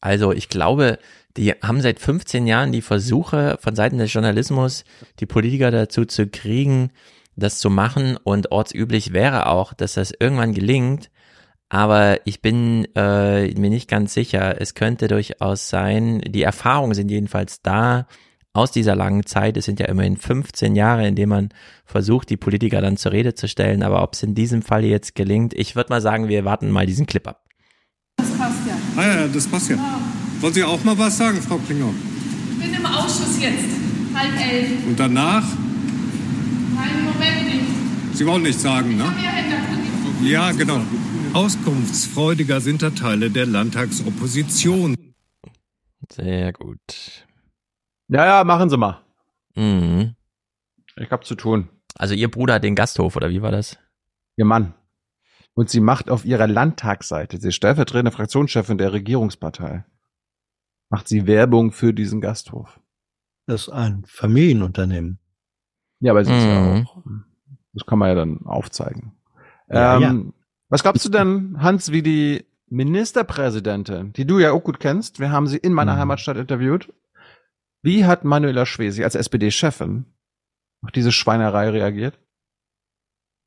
Also 0.00 0.32
ich 0.32 0.48
glaube, 0.48 0.98
die 1.36 1.52
haben 1.52 1.80
seit 1.82 2.00
15 2.00 2.46
Jahren 2.46 2.72
die 2.72 2.82
Versuche 2.82 3.58
von 3.60 3.76
Seiten 3.76 3.98
des 3.98 4.12
Journalismus, 4.12 4.84
die 5.20 5.26
Politiker 5.26 5.70
dazu 5.70 6.06
zu 6.06 6.26
kriegen, 6.26 6.90
das 7.36 7.58
zu 7.58 7.68
machen 7.68 8.16
und 8.16 8.50
ortsüblich 8.50 9.12
wäre 9.12 9.46
auch, 9.46 9.74
dass 9.74 9.94
das 9.94 10.12
irgendwann 10.18 10.54
gelingt. 10.54 11.10
Aber 11.68 12.20
ich 12.24 12.40
bin 12.40 12.86
äh, 12.94 13.48
mir 13.54 13.70
nicht 13.70 13.90
ganz 13.90 14.14
sicher. 14.14 14.60
Es 14.60 14.74
könnte 14.74 15.08
durchaus 15.08 15.68
sein, 15.68 16.20
die 16.20 16.42
Erfahrungen 16.42 16.94
sind 16.94 17.10
jedenfalls 17.10 17.60
da 17.60 18.06
aus 18.56 18.70
dieser 18.70 18.96
langen 18.96 19.26
Zeit. 19.26 19.56
Es 19.56 19.66
sind 19.66 19.78
ja 19.78 19.86
immerhin 19.86 20.16
15 20.16 20.74
Jahre, 20.74 21.06
in 21.06 21.14
denen 21.14 21.30
man 21.30 21.48
versucht, 21.84 22.30
die 22.30 22.36
Politiker 22.36 22.80
dann 22.80 22.96
zur 22.96 23.12
Rede 23.12 23.34
zu 23.34 23.48
stellen. 23.48 23.82
Aber 23.82 24.02
ob 24.02 24.14
es 24.14 24.22
in 24.22 24.34
diesem 24.34 24.62
Fall 24.62 24.84
jetzt 24.84 25.14
gelingt, 25.14 25.54
ich 25.54 25.76
würde 25.76 25.90
mal 25.90 26.00
sagen, 26.00 26.28
wir 26.28 26.44
warten 26.44 26.70
mal 26.70 26.86
diesen 26.86 27.06
Clip 27.06 27.26
ab. 27.26 27.44
Das 28.16 28.30
passt 28.32 28.66
ja. 28.66 28.74
Ah 28.96 29.06
ja, 29.06 29.28
das 29.28 29.46
passt 29.46 29.70
ja. 29.70 29.76
Wollen 30.40 30.54
Sie 30.54 30.64
auch 30.64 30.82
mal 30.84 30.96
was 30.98 31.16
sagen, 31.16 31.40
Frau 31.42 31.58
Klinger? 31.58 31.90
Ich 32.58 32.64
bin 32.64 32.74
im 32.74 32.86
Ausschuss 32.86 33.40
jetzt. 33.40 33.64
Halb 34.14 34.32
elf. 34.40 34.86
Und 34.86 34.98
danach? 34.98 35.44
Keinen 35.44 37.04
Moment 37.04 37.44
nicht. 37.44 38.16
Sie 38.16 38.26
wollen 38.26 38.42
nichts 38.42 38.62
sagen, 38.62 38.96
ne? 38.96 39.04
Ja, 39.04 39.30
Herr 39.30 39.50
Dr. 39.50 40.26
Ja, 40.26 40.52
genau. 40.52 40.80
Auskunftsfreudiger 41.34 42.62
sind 42.62 42.82
da 42.82 42.88
Teile 42.90 43.30
der 43.30 43.44
Landtagsopposition. 43.44 44.96
Sehr 46.10 46.54
gut. 46.54 47.25
Ja, 48.08 48.24
ja, 48.26 48.44
machen 48.44 48.70
Sie 48.70 48.76
mal. 48.76 49.00
Mhm. 49.54 50.14
Ich 50.96 51.10
hab 51.10 51.24
zu 51.24 51.34
tun. 51.34 51.68
Also 51.96 52.14
Ihr 52.14 52.30
Bruder 52.30 52.54
hat 52.54 52.64
den 52.64 52.74
Gasthof, 52.74 53.16
oder 53.16 53.30
wie 53.30 53.42
war 53.42 53.50
das? 53.52 53.78
Ihr 54.36 54.44
Mann. 54.44 54.74
Und 55.54 55.70
sie 55.70 55.80
macht 55.80 56.10
auf 56.10 56.26
ihrer 56.26 56.46
Landtagsseite, 56.46 57.38
sie 57.40 57.48
ist 57.48 57.54
stellvertretende 57.54 58.10
Fraktionschefin 58.10 58.76
der 58.76 58.92
Regierungspartei, 58.92 59.86
macht 60.90 61.08
sie 61.08 61.26
Werbung 61.26 61.72
für 61.72 61.94
diesen 61.94 62.20
Gasthof. 62.20 62.78
Das 63.46 63.62
ist 63.62 63.68
ein 63.70 64.04
Familienunternehmen. 64.06 65.18
Ja, 66.00 66.12
aber 66.12 66.26
sie 66.26 66.36
ist 66.36 66.44
ja 66.44 66.60
Mhm. 66.60 66.86
auch, 66.86 67.02
das 67.72 67.86
kann 67.86 67.98
man 67.98 68.08
ja 68.10 68.14
dann 68.14 68.40
aufzeigen. 68.44 69.12
Ja, 69.70 69.96
ähm, 69.98 70.34
Was 70.68 70.82
glaubst 70.82 71.04
du 71.06 71.08
denn, 71.08 71.56
Hans, 71.62 71.90
wie 71.90 72.02
die 72.02 72.44
Ministerpräsidentin, 72.68 74.12
die 74.12 74.26
du 74.26 74.38
ja 74.38 74.52
auch 74.52 74.62
gut 74.62 74.78
kennst, 74.78 75.20
wir 75.20 75.30
haben 75.30 75.46
sie 75.46 75.56
in 75.56 75.72
meiner 75.72 75.94
Mhm. 75.94 76.00
Heimatstadt 76.00 76.36
interviewt, 76.36 76.92
wie 77.86 78.04
hat 78.04 78.24
Manuela 78.24 78.66
Schwesig 78.66 79.04
als 79.04 79.14
SPD-Chefin 79.14 80.06
auf 80.82 80.90
diese 80.90 81.12
Schweinerei 81.12 81.70
reagiert? 81.70 82.18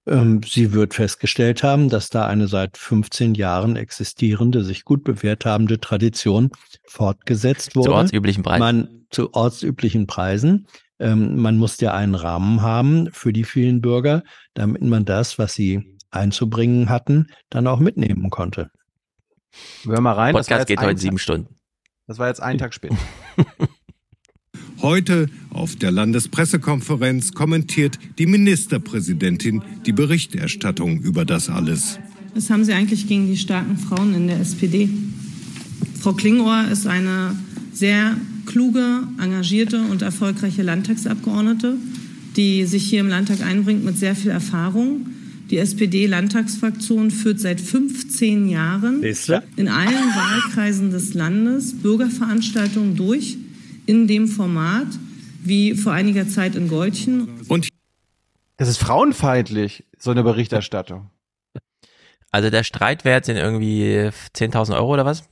Ähm, 0.07 0.41
sie 0.43 0.71
wird 0.71 0.93
festgestellt 0.93 1.61
haben, 1.61 1.89
dass 1.89 2.09
da 2.09 2.25
eine 2.25 2.47
seit 2.47 2.77
15 2.77 3.35
Jahren 3.35 3.75
existierende, 3.75 4.63
sich 4.63 4.85
gut 4.85 5.03
bewährt 5.03 5.45
habende 5.45 5.81
Tradition 5.81 6.51
fortgesetzt 6.87 7.75
wurde. 7.75 7.89
Zu 7.89 7.95
ortsüblichen 7.95 8.43
Preisen. 8.43 8.59
Man, 8.59 9.05
zu 9.11 9.33
ortsüblichen 9.33 10.07
Preisen. 10.07 10.67
Ähm, 10.99 11.35
man 11.35 11.57
muss 11.57 11.79
ja 11.81 11.93
einen 11.93 12.15
Rahmen 12.15 12.61
haben 12.61 13.11
für 13.11 13.33
die 13.33 13.43
vielen 13.43 13.81
Bürger, 13.81 14.23
damit 14.53 14.81
man 14.81 15.03
das, 15.03 15.37
was 15.37 15.53
sie 15.53 15.97
einzubringen 16.11 16.89
hatten, 16.89 17.27
dann 17.49 17.67
auch 17.67 17.79
mitnehmen 17.79 18.29
konnte. 18.29 18.71
Hör 19.83 19.99
mal 19.99 20.13
rein. 20.13 20.33
Podcast 20.33 20.67
geht 20.67 20.79
ein 20.79 20.85
heute 20.85 20.95
Tag- 20.95 21.01
sieben 21.01 21.19
Stunden. 21.19 21.55
Das 22.07 22.17
war 22.19 22.29
jetzt 22.29 22.41
einen 22.41 22.57
Tag 22.57 22.73
später. 22.73 22.97
Heute 24.81 25.27
auf 25.49 25.75
der 25.75 25.91
Landespressekonferenz 25.91 27.33
kommentiert 27.33 27.99
die 28.17 28.25
Ministerpräsidentin 28.25 29.61
die 29.85 29.91
Berichterstattung 29.91 31.01
über 31.01 31.25
das 31.25 31.49
alles. 31.49 31.99
Was 32.33 32.49
haben 32.49 32.63
Sie 32.63 32.71
eigentlich 32.71 33.05
gegen 33.07 33.27
die 33.27 33.35
starken 33.35 33.77
Frauen 33.77 34.13
in 34.13 34.27
der 34.27 34.39
SPD? 34.39 34.87
Frau 35.99 36.13
Klingohr 36.13 36.65
ist 36.71 36.87
eine 36.87 37.35
sehr 37.73 38.15
kluge, 38.45 39.03
engagierte 39.21 39.81
und 39.81 40.01
erfolgreiche 40.01 40.63
Landtagsabgeordnete, 40.63 41.75
die 42.37 42.65
sich 42.65 42.89
hier 42.89 43.01
im 43.01 43.09
Landtag 43.09 43.41
einbringt 43.41 43.83
mit 43.83 43.97
sehr 43.97 44.15
viel 44.15 44.31
Erfahrung. 44.31 45.07
Die 45.51 45.57
SPD-Landtagsfraktion 45.57 47.11
führt 47.11 47.41
seit 47.41 47.59
15 47.59 48.47
Jahren 48.47 49.03
in 49.03 49.67
allen 49.67 50.15
Wahlkreisen 50.15 50.91
des 50.91 51.15
Landes 51.15 51.73
Bürgerveranstaltungen 51.73 52.95
durch 52.95 53.37
in 53.89 54.05
dem 54.05 54.27
Format 54.27 54.85
wie 55.41 55.73
vor 55.73 55.93
einiger 55.93 56.27
Zeit 56.27 56.55
in 56.55 56.67
Goldchen. 56.67 57.41
Und 57.47 57.69
Das 58.57 58.67
ist 58.67 58.77
frauenfeindlich, 58.77 59.83
so 59.97 60.11
eine 60.11 60.21
Berichterstattung. 60.21 61.09
Also 62.29 62.51
der 62.51 62.63
Streitwert 62.63 63.25
sind 63.25 63.37
irgendwie 63.37 64.11
10.000 64.35 64.75
Euro 64.75 64.93
oder 64.93 65.05
was? 65.05 65.23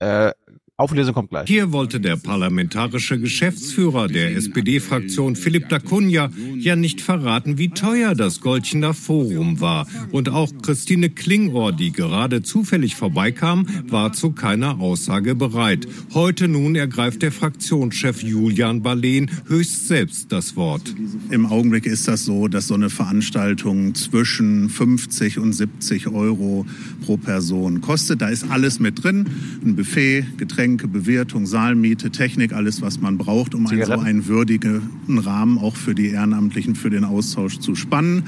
Äh, 0.00 0.32
Auflösung 0.80 1.12
kommt 1.12 1.28
gleich. 1.28 1.46
Hier 1.46 1.72
wollte 1.72 2.00
der 2.00 2.16
parlamentarische 2.16 3.18
Geschäftsführer 3.18 4.08
der 4.08 4.34
SPD-Fraktion 4.34 5.36
Philipp 5.36 5.68
Dacunia 5.68 6.30
ja 6.56 6.74
nicht 6.74 7.02
verraten, 7.02 7.58
wie 7.58 7.68
teuer 7.68 8.14
das 8.14 8.40
Goldchener 8.40 8.94
Forum 8.94 9.60
war. 9.60 9.86
Und 10.10 10.30
auch 10.30 10.50
Christine 10.62 11.10
Klingohr, 11.10 11.72
die 11.72 11.92
gerade 11.92 12.42
zufällig 12.42 12.96
vorbeikam, 12.96 13.66
war 13.88 14.14
zu 14.14 14.30
keiner 14.30 14.80
Aussage 14.80 15.34
bereit. 15.34 15.86
Heute 16.14 16.48
nun 16.48 16.74
ergreift 16.74 17.20
der 17.20 17.32
Fraktionschef 17.32 18.22
Julian 18.22 18.80
Barlen 18.80 19.30
höchst 19.48 19.86
selbst 19.86 20.32
das 20.32 20.56
Wort. 20.56 20.94
Im 21.28 21.44
Augenblick 21.44 21.84
ist 21.84 22.08
das 22.08 22.24
so, 22.24 22.48
dass 22.48 22.68
so 22.68 22.74
eine 22.74 22.88
Veranstaltung 22.88 23.94
zwischen 23.94 24.70
50 24.70 25.38
und 25.38 25.52
70 25.52 26.08
Euro 26.08 26.64
pro 27.04 27.18
Person 27.18 27.82
kostet. 27.82 28.22
Da 28.22 28.28
ist 28.28 28.50
alles 28.50 28.80
mit 28.80 29.04
drin. 29.04 29.26
Ein 29.62 29.76
Buffet, 29.76 30.24
Getränke, 30.38 30.69
Bewirtung, 30.76 31.46
Saalmiete, 31.46 32.10
Technik, 32.10 32.52
alles, 32.52 32.82
was 32.82 33.00
man 33.00 33.18
braucht, 33.18 33.54
um 33.54 33.66
einen 33.66 33.84
so 33.84 33.92
einen 33.92 34.26
würdigen 34.26 34.82
Rahmen 35.08 35.58
auch 35.58 35.76
für 35.76 35.94
die 35.94 36.08
Ehrenamtlichen 36.08 36.74
für 36.74 36.90
den 36.90 37.04
Austausch 37.04 37.58
zu 37.58 37.74
spannen. 37.74 38.24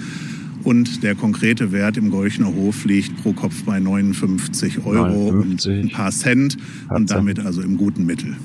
Und 0.64 1.02
der 1.02 1.14
konkrete 1.16 1.72
Wert 1.72 1.96
im 1.96 2.10
Golchner 2.10 2.54
Hof 2.54 2.84
liegt 2.84 3.20
pro 3.22 3.32
Kopf 3.32 3.64
bei 3.64 3.80
59 3.80 4.84
Euro 4.84 5.28
und 5.30 5.66
ein 5.66 5.90
paar 5.90 6.12
Cent 6.12 6.56
und 6.88 7.10
damit 7.10 7.40
also 7.40 7.62
im 7.62 7.76
guten 7.76 8.06
Mittel. 8.06 8.36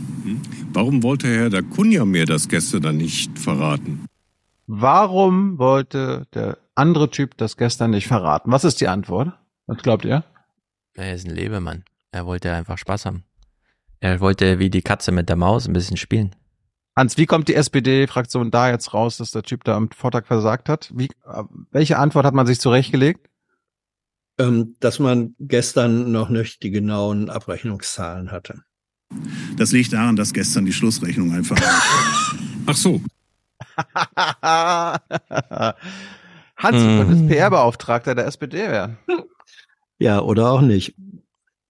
Warum 0.73 1.03
wollte 1.03 1.27
Herr 1.27 1.49
Dacunia 1.49 2.05
mir 2.05 2.25
das 2.25 2.47
gestern 2.47 2.81
dann 2.81 2.97
nicht 2.97 3.37
verraten? 3.37 4.05
Warum 4.65 5.59
wollte 5.59 6.27
der 6.33 6.57
andere 6.75 7.09
Typ 7.09 7.37
das 7.37 7.55
gestern 7.55 7.91
nicht 7.91 8.07
verraten? 8.07 8.51
Was 8.51 8.63
ist 8.63 8.81
die 8.81 8.87
Antwort? 8.87 9.33
Was 9.67 9.77
glaubt 9.77 10.03
ihr? 10.05 10.23
Er 10.95 11.13
ist 11.13 11.27
ein 11.27 11.35
Lebemann. 11.35 11.83
Er 12.11 12.25
wollte 12.25 12.51
einfach 12.51 12.77
Spaß 12.77 13.05
haben. 13.05 13.23
Er 13.99 14.19
wollte 14.19 14.59
wie 14.59 14.69
die 14.69 14.81
Katze 14.81 15.11
mit 15.11 15.29
der 15.29 15.35
Maus 15.35 15.67
ein 15.67 15.73
bisschen 15.73 15.97
spielen. 15.97 16.35
Hans, 16.95 17.17
wie 17.17 17.25
kommt 17.25 17.47
die 17.47 17.55
SPD-Fraktion 17.55 18.49
da 18.49 18.71
jetzt 18.71 18.93
raus, 18.93 19.17
dass 19.17 19.31
der 19.31 19.43
Typ 19.43 19.63
da 19.63 19.75
am 19.75 19.91
Vortag 19.91 20.25
versagt 20.25 20.67
hat? 20.67 20.91
Wie, 20.95 21.05
äh, 21.25 21.43
welche 21.71 21.97
Antwort 21.97 22.25
hat 22.25 22.33
man 22.33 22.47
sich 22.47 22.59
zurechtgelegt? 22.59 23.29
Ähm, 24.39 24.75
dass 24.79 24.99
man 24.99 25.35
gestern 25.39 26.11
noch 26.11 26.29
nicht 26.29 26.63
die 26.63 26.71
genauen 26.71 27.29
Abrechnungszahlen 27.29 28.31
hatte. 28.31 28.63
Das 29.57 29.71
liegt 29.71 29.93
daran, 29.93 30.15
dass 30.15 30.33
gestern 30.33 30.65
die 30.65 30.73
Schlussrechnung 30.73 31.33
einfach. 31.33 31.57
Ach 32.65 32.75
so. 32.75 33.01
Hans, 36.57 36.77
du 36.77 36.97
könntest 36.97 37.27
PR-Beauftragter 37.27 38.15
der 38.15 38.25
SPD 38.25 38.57
werden. 38.57 38.97
Ja, 39.99 40.21
oder 40.21 40.51
auch 40.51 40.61
nicht. 40.61 40.95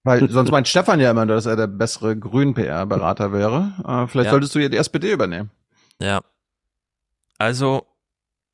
Weil 0.08 0.30
sonst 0.30 0.50
meint 0.50 0.66
Stefan 0.68 1.00
ja 1.00 1.10
immer, 1.10 1.26
dass 1.26 1.46
er 1.46 1.56
der 1.56 1.66
bessere 1.66 2.16
Grün-PR-Berater 2.18 3.32
wäre. 3.32 3.74
Äh, 3.86 4.06
vielleicht 4.08 4.26
Ja. 4.26 4.30
solltest 4.32 4.54
du 4.54 4.58
ja 4.60 4.68
die 4.68 4.76
SPD 4.78 5.12
übernehmen. 5.12 5.50
Ja. 6.00 6.20
Also, 7.38 7.86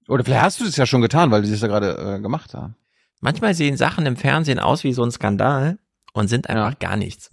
Oder 0.09 0.25
vielleicht 0.25 0.43
hast 0.43 0.61
du 0.61 0.65
das 0.65 0.77
ja 0.77 0.85
schon 0.87 1.01
getan, 1.01 1.31
weil 1.31 1.43
die 1.43 1.51
das 1.51 1.61
ja 1.61 1.69
gerade 1.69 2.17
äh, 2.17 2.21
gemacht 2.21 2.55
haben. 2.55 2.77
manchmal 3.21 3.55
sehen 3.55 3.77
Sachen 3.77 4.05
im 4.07 4.17
Fernsehen 4.17 4.59
aus 4.59 4.85
wie 4.85 4.93
so 4.93 5.03
ein 5.03 5.11
Skandal 5.11 5.79
und 6.13 6.29
sind 6.29 6.51
einfach 6.51 6.79
gar 6.79 6.97
nichts. 6.97 7.31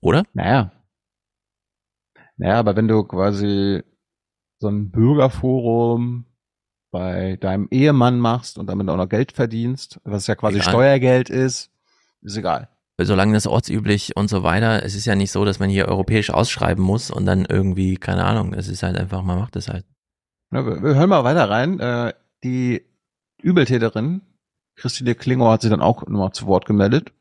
Oder? 0.00 0.22
Naja. 0.32 0.72
Naja, 2.36 2.58
aber 2.58 2.74
wenn 2.76 2.88
du 2.88 3.04
quasi 3.04 3.82
so 4.58 4.68
ein 4.68 4.90
Bürgerforum 4.90 6.24
bei 6.90 7.36
deinem 7.36 7.68
Ehemann 7.70 8.18
machst 8.18 8.56
und 8.58 8.66
damit 8.68 8.88
auch 8.88 8.96
noch 8.96 9.08
Geld 9.08 9.32
verdienst, 9.32 10.00
was 10.04 10.26
ja 10.26 10.34
quasi 10.36 10.56
Egal. 10.58 10.68
Steuergeld 10.70 11.28
ist, 11.30 11.70
ist 12.22 12.36
egal. 12.36 12.68
Solange 13.00 13.34
das 13.34 13.48
ortsüblich 13.48 14.16
und 14.16 14.28
so 14.28 14.44
weiter, 14.44 14.84
es 14.84 14.94
ist 14.94 15.04
ja 15.04 15.16
nicht 15.16 15.32
so, 15.32 15.44
dass 15.44 15.58
man 15.58 15.68
hier 15.68 15.88
europäisch 15.88 16.30
ausschreiben 16.30 16.84
muss 16.84 17.10
und 17.10 17.26
dann 17.26 17.44
irgendwie, 17.44 17.96
keine 17.96 18.24
Ahnung, 18.24 18.54
es 18.54 18.68
ist 18.68 18.84
halt 18.84 18.96
einfach, 18.96 19.22
man 19.22 19.38
macht 19.38 19.56
es 19.56 19.68
halt. 19.68 19.84
Ja, 20.52 20.64
wir, 20.64 20.80
wir 20.80 20.94
hören 20.94 21.08
mal 21.08 21.24
weiter 21.24 21.50
rein. 21.50 21.80
Äh, 21.80 22.12
die 22.44 22.82
Übeltäterin, 23.42 24.20
Christine 24.76 25.16
Klingor, 25.16 25.52
hat 25.52 25.62
sich 25.62 25.70
dann 25.70 25.80
auch 25.80 26.06
nochmal 26.06 26.32
zu 26.32 26.46
Wort 26.46 26.66
gemeldet. 26.66 27.12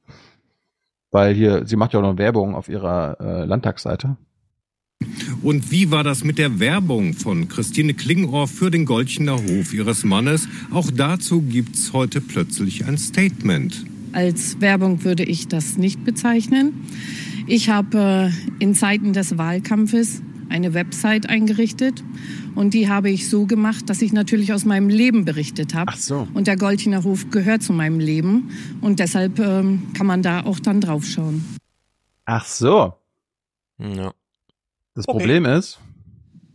Weil 1.10 1.34
hier, 1.34 1.66
sie 1.66 1.76
macht 1.76 1.94
ja 1.94 2.00
auch 2.00 2.04
noch 2.04 2.18
Werbung 2.18 2.56
auf 2.56 2.70
ihrer 2.70 3.18
äh, 3.20 3.46
Landtagsseite. 3.46 4.18
Und 5.42 5.72
wie 5.72 5.92
war 5.92 6.04
das 6.04 6.24
mit 6.24 6.38
der 6.38 6.60
Werbung 6.60 7.14
von 7.14 7.48
Christine 7.48 7.94
Klingohr 7.94 8.48
für 8.48 8.72
den 8.72 8.86
Golchener 8.86 9.36
Hof 9.36 9.74
ihres 9.74 10.04
Mannes? 10.04 10.48
Auch 10.72 10.90
dazu 10.92 11.42
gibt's 11.42 11.94
heute 11.94 12.22
plötzlich 12.22 12.86
ein 12.86 12.98
Statement. 12.98 13.86
Als 14.14 14.62
Werbung 14.62 15.04
würde 15.04 15.24
ich 15.24 15.48
das 15.48 15.78
nicht 15.78 16.04
bezeichnen. 16.06 16.86
Ich 17.48 17.70
habe 17.70 18.32
äh, 18.32 18.64
in 18.64 18.76
Zeiten 18.76 19.14
des 19.14 19.38
Wahlkampfes 19.38 20.22
eine 20.50 20.74
Website 20.74 21.30
eingerichtet 21.30 22.04
und 22.56 22.74
die 22.74 22.88
habe 22.88 23.10
ich 23.10 23.28
so 23.30 23.46
gemacht, 23.46 23.90
dass 23.90 24.02
ich 24.02 24.14
natürlich 24.14 24.54
aus 24.54 24.66
meinem 24.66 24.88
Leben 24.88 25.26
berichtet 25.26 25.74
habe. 25.74 25.92
Ach 25.94 25.98
so. 25.98 26.28
Und 26.34 26.48
der 26.48 26.58
Golchener 26.58 27.04
Hof 27.04 27.30
gehört 27.32 27.64
zu 27.64 27.74
meinem 27.74 28.00
Leben 28.00 28.52
und 28.82 29.00
deshalb 29.00 29.40
ähm, 29.40 29.88
kann 29.94 30.06
man 30.06 30.22
da 30.22 30.42
auch 30.42 30.60
dann 30.60 30.80
draufschauen. 30.80 31.44
Ach 32.26 32.46
so. 32.46 32.94
Ja. 33.80 34.14
Das 34.94 35.08
Okay. 35.08 35.18
Problem 35.18 35.46
ist, 35.46 35.80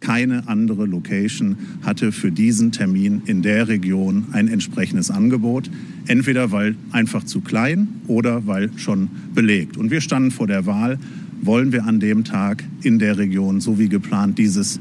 Keine 0.00 0.46
andere 0.46 0.86
Location 0.86 1.56
hatte 1.82 2.12
für 2.12 2.30
diesen 2.30 2.70
Termin 2.72 3.22
in 3.26 3.42
der 3.42 3.68
Region 3.68 4.26
ein 4.32 4.48
entsprechendes 4.48 5.10
Angebot. 5.10 5.70
Entweder 6.06 6.52
weil 6.52 6.76
einfach 6.92 7.24
zu 7.24 7.40
klein 7.40 7.88
oder 8.06 8.46
weil 8.46 8.70
schon 8.76 9.08
belegt. 9.34 9.76
Und 9.76 9.90
wir 9.90 10.00
standen 10.00 10.30
vor 10.30 10.46
der 10.46 10.66
Wahl, 10.66 10.98
wollen 11.42 11.72
wir 11.72 11.84
an 11.84 12.00
dem 12.00 12.24
Tag 12.24 12.64
in 12.82 12.98
der 12.98 13.18
Region, 13.18 13.60
so 13.60 13.78
wie 13.78 13.88
geplant, 13.88 14.38
dieses 14.38 14.80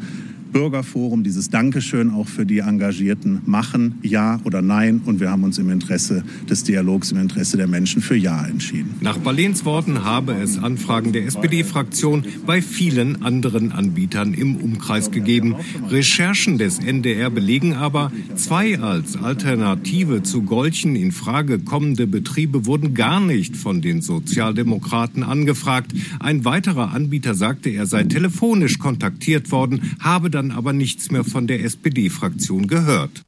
Bürgerforum, 0.51 1.23
dieses 1.23 1.49
Dankeschön 1.49 2.11
auch 2.11 2.27
für 2.27 2.45
die 2.45 2.59
Engagierten 2.59 3.41
machen, 3.45 3.95
ja 4.01 4.39
oder 4.43 4.61
nein. 4.61 5.01
Und 5.05 5.19
wir 5.19 5.31
haben 5.31 5.43
uns 5.43 5.57
im 5.57 5.69
Interesse 5.69 6.23
des 6.49 6.63
Dialogs, 6.63 7.11
im 7.11 7.19
Interesse 7.19 7.57
der 7.57 7.67
Menschen 7.67 8.01
für 8.01 8.15
ja 8.15 8.45
entschieden. 8.45 8.95
Nach 9.01 9.17
Balens 9.17 9.65
Worten 9.65 10.03
habe 10.03 10.33
es 10.33 10.57
Anfragen 10.57 11.13
der 11.13 11.25
SPD-Fraktion 11.25 12.23
bei 12.45 12.61
vielen 12.61 13.21
anderen 13.23 13.71
Anbietern 13.71 14.33
im 14.33 14.55
Umkreis 14.55 15.11
gegeben. 15.11 15.55
Recherchen 15.89 16.57
des 16.57 16.79
NDR 16.79 17.29
belegen 17.29 17.73
aber, 17.73 18.11
zwei 18.35 18.79
als 18.79 19.15
Alternative 19.17 20.23
zu 20.23 20.41
Golchen 20.43 20.95
in 20.95 21.11
Frage 21.11 21.59
kommende 21.59 22.07
Betriebe 22.07 22.65
wurden 22.65 22.93
gar 22.93 23.19
nicht 23.19 23.55
von 23.55 23.81
den 23.81 24.01
Sozialdemokraten 24.01 25.23
angefragt. 25.23 25.93
Ein 26.19 26.45
weiterer 26.45 26.93
Anbieter 26.93 27.33
sagte, 27.33 27.69
er 27.69 27.85
sei 27.85 28.03
telefonisch 28.03 28.79
kontaktiert 28.79 29.51
worden, 29.51 29.93
habe 29.99 30.29
dann 30.37 30.51
aber 30.51 30.71
nichts 30.71 31.11
mehr 31.11 31.23
von 31.23 31.47
der 31.47 31.63
SPD-Fraktion 31.63 32.67
gehört. 32.67 33.23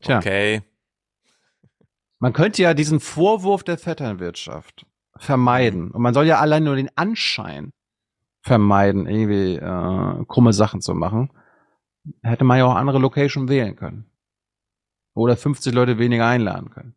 Tja. 0.00 0.18
Okay. 0.18 0.62
man 2.18 2.32
könnte 2.32 2.62
ja 2.62 2.74
diesen 2.74 2.98
Vorwurf 3.00 3.62
der 3.62 3.78
Vetternwirtschaft 3.78 4.84
vermeiden. 5.16 5.90
Und 5.90 6.02
man 6.02 6.14
soll 6.14 6.26
ja 6.26 6.40
allein 6.40 6.64
nur 6.64 6.76
den 6.76 6.90
Anschein 6.96 7.72
vermeiden, 8.42 9.06
irgendwie 9.06 9.54
äh, 9.56 10.24
krumme 10.26 10.52
Sachen 10.52 10.80
zu 10.80 10.94
machen. 10.94 11.30
Hätte 12.22 12.44
man 12.44 12.58
ja 12.58 12.64
auch 12.64 12.74
andere 12.74 12.98
Location 12.98 13.48
wählen 13.48 13.76
können. 13.76 14.06
Oder 15.14 15.36
50 15.36 15.72
Leute 15.72 15.98
weniger 15.98 16.26
einladen 16.26 16.70
können. 16.70 16.94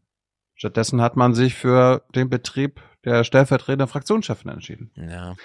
Stattdessen 0.56 1.02
hat 1.02 1.16
man 1.16 1.36
sich 1.36 1.54
für 1.54 2.04
den 2.16 2.30
Betrieb 2.30 2.82
der 3.04 3.24
stellvertretenden 3.24 3.88
Fraktionschefin 3.88 4.50
entschieden. 4.50 4.92
Ja. 4.96 5.36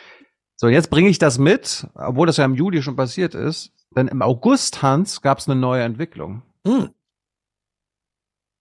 So, 0.56 0.68
jetzt 0.68 0.90
bringe 0.90 1.08
ich 1.08 1.18
das 1.18 1.38
mit, 1.38 1.86
obwohl 1.94 2.26
das 2.26 2.36
ja 2.36 2.44
im 2.44 2.54
Juli 2.54 2.82
schon 2.82 2.96
passiert 2.96 3.34
ist. 3.34 3.72
Denn 3.96 4.08
im 4.08 4.22
August, 4.22 4.82
Hans, 4.82 5.20
gab 5.20 5.38
es 5.38 5.48
eine 5.48 5.60
neue 5.60 5.82
Entwicklung. 5.82 6.42
Hm. 6.66 6.90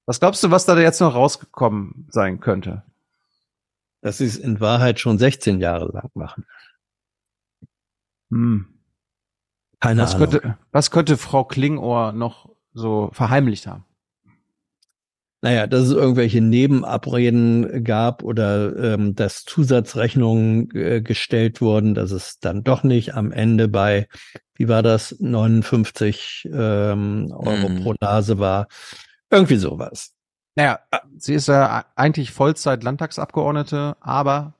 Was 0.05 0.19
glaubst 0.19 0.43
du, 0.43 0.49
was 0.49 0.65
da 0.65 0.77
jetzt 0.77 1.01
noch 1.01 1.13
rausgekommen 1.13 2.07
sein 2.09 2.39
könnte? 2.39 2.83
Dass 4.01 4.17
sie 4.17 4.25
es 4.25 4.37
in 4.37 4.59
Wahrheit 4.59 4.99
schon 4.99 5.19
16 5.19 5.59
Jahre 5.59 5.91
lang 5.91 6.09
machen. 6.15 6.45
Hm. 8.31 8.79
Keine 9.79 10.01
was 10.01 10.15
Ahnung. 10.15 10.29
Könnte, 10.31 10.57
was 10.71 10.91
könnte 10.91 11.17
Frau 11.17 11.43
Klingohr 11.43 12.11
noch 12.11 12.49
so 12.73 13.11
verheimlicht 13.13 13.67
haben? 13.67 13.85
Naja, 15.41 15.67
dass 15.67 15.83
es 15.85 15.91
irgendwelche 15.91 16.41
Nebenabreden 16.41 17.83
gab 17.85 18.23
oder 18.23 18.75
ähm, 18.75 19.15
dass 19.15 19.45
Zusatzrechnungen 19.45 20.69
äh, 20.75 21.01
gestellt 21.01 21.61
wurden, 21.61 21.95
dass 21.95 22.11
es 22.11 22.39
dann 22.39 22.63
doch 22.63 22.83
nicht 22.83 23.15
am 23.15 23.31
Ende 23.31 23.69
bei, 23.69 24.09
wie 24.55 24.67
war 24.67 24.83
das, 24.83 25.15
59 25.19 26.49
ähm, 26.51 27.31
Euro 27.31 27.69
Mhm. 27.69 27.83
pro 27.83 27.93
Nase 28.01 28.39
war. 28.39 28.67
Irgendwie 29.31 29.55
sowas. 29.55 30.13
Naja, 30.55 30.79
sie 31.17 31.35
ist 31.35 31.47
ja 31.47 31.85
eigentlich 31.95 32.31
Vollzeit-Landtagsabgeordnete, 32.31 33.95
aber 34.01 34.55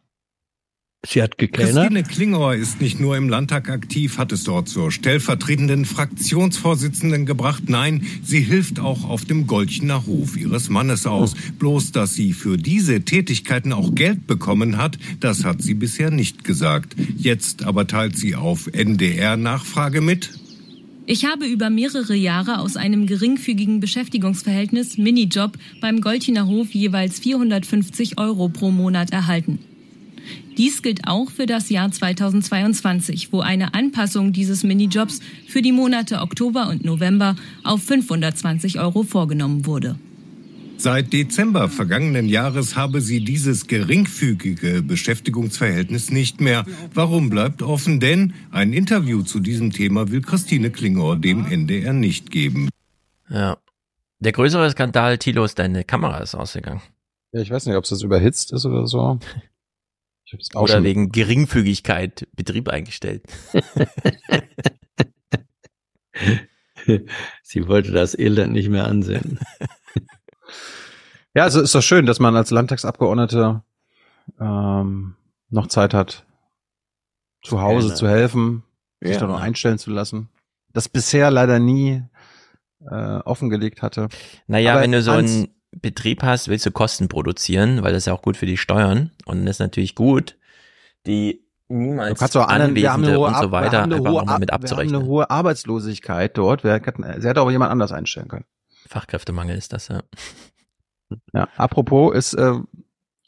Sie 1.05 1.23
hat 1.23 1.37
gekellnert. 1.37 1.75
Christine 1.75 2.03
Klingauer 2.03 2.55
ist 2.55 2.81
nicht 2.81 2.99
nur 2.99 3.15
im 3.15 3.29
Landtag 3.29 3.69
aktiv, 3.69 4.17
hat 4.17 4.33
es 4.33 4.43
dort 4.43 4.67
zur 4.67 4.91
stellvertretenden 4.91 5.85
Fraktionsvorsitzenden 5.85 7.25
gebracht. 7.25 7.63
Nein, 7.69 8.05
sie 8.21 8.41
hilft 8.41 8.81
auch 8.81 9.05
auf 9.05 9.23
dem 9.23 9.47
Golchener 9.47 10.05
Hof 10.05 10.35
ihres 10.35 10.69
Mannes 10.69 11.07
aus. 11.07 11.35
Bloß, 11.57 11.93
dass 11.93 12.15
sie 12.15 12.33
für 12.33 12.57
diese 12.57 13.01
Tätigkeiten 13.01 13.71
auch 13.71 13.95
Geld 13.95 14.27
bekommen 14.27 14.75
hat, 14.75 14.99
das 15.21 15.45
hat 15.45 15.61
sie 15.61 15.73
bisher 15.73 16.11
nicht 16.11 16.43
gesagt. 16.43 16.97
Jetzt 17.15 17.63
aber 17.63 17.87
teilt 17.87 18.17
sie 18.17 18.35
auf 18.35 18.67
NDR-Nachfrage 18.67 20.01
mit. 20.01 20.31
Ich 21.05 21.23
habe 21.23 21.45
über 21.47 21.69
mehrere 21.69 22.13
Jahre 22.13 22.59
aus 22.59 22.75
einem 22.75 23.07
geringfügigen 23.07 23.79
Beschäftigungsverhältnis 23.79 24.97
Minijob 24.97 25.57
beim 25.79 26.01
Golchiner 26.01 26.45
Hof 26.45 26.71
jeweils 26.71 27.19
450 27.19 28.19
Euro 28.19 28.49
pro 28.49 28.69
Monat 28.69 29.11
erhalten. 29.11 29.59
Dies 30.59 30.81
gilt 30.81 31.07
auch 31.07 31.31
für 31.31 31.45
das 31.45 31.69
Jahr 31.69 31.89
2022, 31.89 33.31
wo 33.31 33.39
eine 33.39 33.73
Anpassung 33.73 34.33
dieses 34.33 34.65
Minijobs 34.65 35.21
für 35.47 35.61
die 35.61 35.71
Monate 35.71 36.19
Oktober 36.19 36.67
und 36.67 36.83
November 36.83 37.37
auf 37.63 37.81
520 37.81 38.77
Euro 38.77 39.03
vorgenommen 39.03 39.65
wurde. 39.65 39.95
Seit 40.75 41.13
Dezember 41.13 41.69
vergangenen 41.69 42.27
Jahres 42.27 42.75
habe 42.75 42.99
sie 42.99 43.21
dieses 43.21 43.67
geringfügige 43.67 44.81
Beschäftigungsverhältnis 44.81 46.11
nicht 46.11 46.41
mehr. 46.41 46.65
Warum 46.93 47.29
bleibt 47.29 47.61
offen? 47.61 48.01
Denn 48.01 48.33
ein 48.51 48.73
Interview 48.73 49.21
zu 49.21 49.39
diesem 49.39 49.71
Thema 49.71 50.11
will 50.11 50.21
Christine 50.21 50.71
Klingor 50.71 51.15
dem 51.15 51.45
NDR 51.45 51.93
nicht 51.93 52.31
geben. 52.31 52.67
Ja. 53.29 53.59
Der 54.19 54.33
größere 54.33 54.69
Skandal, 54.71 55.19
Tilo, 55.19 55.45
ist 55.45 55.57
deine 55.57 55.85
Kamera 55.85 56.17
ist 56.17 56.35
ausgegangen. 56.35 56.81
ja, 57.31 57.39
ich 57.39 57.49
weiß 57.49 57.65
nicht, 57.65 57.77
ob 57.77 57.85
es 57.85 57.91
das 57.91 58.03
überhitzt 58.03 58.51
ist 58.51 58.65
oder 58.65 58.87
so. 58.87 59.19
Ich 60.29 60.33
hab's 60.33 60.55
auch 60.55 60.61
Oder 60.63 60.73
schon- 60.75 60.83
wegen 60.83 61.11
Geringfügigkeit 61.11 62.27
Betrieb 62.35 62.69
eingestellt. 62.69 63.23
Sie 67.43 67.67
wollte 67.67 67.91
das 67.91 68.17
Elend 68.17 68.53
nicht 68.53 68.69
mehr 68.69 68.85
ansehen. 68.85 69.39
Ja, 71.35 71.43
also 71.43 71.61
ist 71.61 71.75
doch 71.75 71.83
schön, 71.83 72.07
dass 72.07 72.19
man 72.19 72.35
als 72.35 72.49
Landtagsabgeordnete 72.49 73.61
ähm, 74.41 75.15
noch 75.49 75.67
Zeit 75.67 75.93
hat, 75.93 76.25
zu 77.43 77.61
Hause 77.61 77.89
Gerne. 77.89 77.95
zu 77.99 78.07
helfen, 78.09 78.63
sich 78.99 79.13
Ja. 79.13 79.19
da 79.19 79.27
noch 79.27 79.39
einstellen 79.39 79.77
zu 79.77 79.91
lassen. 79.91 80.29
Das 80.73 80.89
bisher 80.89 81.29
leider 81.29 81.59
nie 81.59 82.01
äh, 82.81 82.95
offengelegt 83.19 83.83
hatte. 83.83 84.09
Naja, 84.47 84.71
Aber 84.73 84.81
wenn 84.81 84.91
du 84.91 85.03
so 85.03 85.11
einen 85.11 85.53
Betrieb 85.71 86.23
hast, 86.23 86.47
willst 86.47 86.65
du 86.65 86.71
Kosten 86.71 87.07
produzieren, 87.07 87.83
weil 87.83 87.93
das 87.93 88.03
ist 88.03 88.07
ja 88.07 88.13
auch 88.13 88.21
gut 88.21 88.37
für 88.37 88.45
die 88.45 88.57
Steuern. 88.57 89.11
Und 89.25 89.45
das 89.45 89.57
ist 89.57 89.59
natürlich 89.59 89.95
gut, 89.95 90.37
die 91.05 91.45
Du 91.69 91.75
niemals 91.75 92.17
kannst 92.17 92.35
auch 92.35 92.47
anderen, 92.47 92.73
wir 92.73 92.91
haben 92.91 93.03
eine 93.03 93.13
Anwesende 93.13 93.19
hohe, 93.19 93.27
und 93.27 93.43
so 93.43 93.51
weiter 93.51 93.83
einfach 93.83 93.99
hohe, 93.99 94.21
auch 94.21 94.25
mal 94.25 94.39
mit 94.39 94.49
wir 94.49 94.53
haben 94.53 94.63
abzurechnen. 94.63 94.95
eine 95.01 95.05
hohe 95.05 95.29
Arbeitslosigkeit 95.29 96.35
dort. 96.35 96.63
Wer, 96.63 96.81
sie 97.19 97.27
hätte 97.27 97.39
aber 97.39 97.51
jemand 97.51 97.71
anders 97.71 97.91
einstellen 97.91 98.27
können. 98.27 98.45
Fachkräftemangel 98.87 99.55
ist 99.55 99.71
das, 99.71 99.87
ja. 99.89 100.01
Ja, 101.33 101.47
apropos 101.57 102.15
ist, 102.15 102.33
äh, 102.33 102.53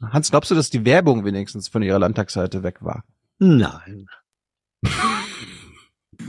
Hans, 0.02 0.32
glaubst 0.32 0.50
du, 0.50 0.56
dass 0.56 0.72
die 0.72 0.86
Werbung 0.86 1.24
wenigstens 1.24 1.68
von 1.68 1.84
ihrer 1.84 2.00
Landtagsseite 2.00 2.64
weg 2.64 2.78
war? 2.82 3.04
Nein. 3.38 4.08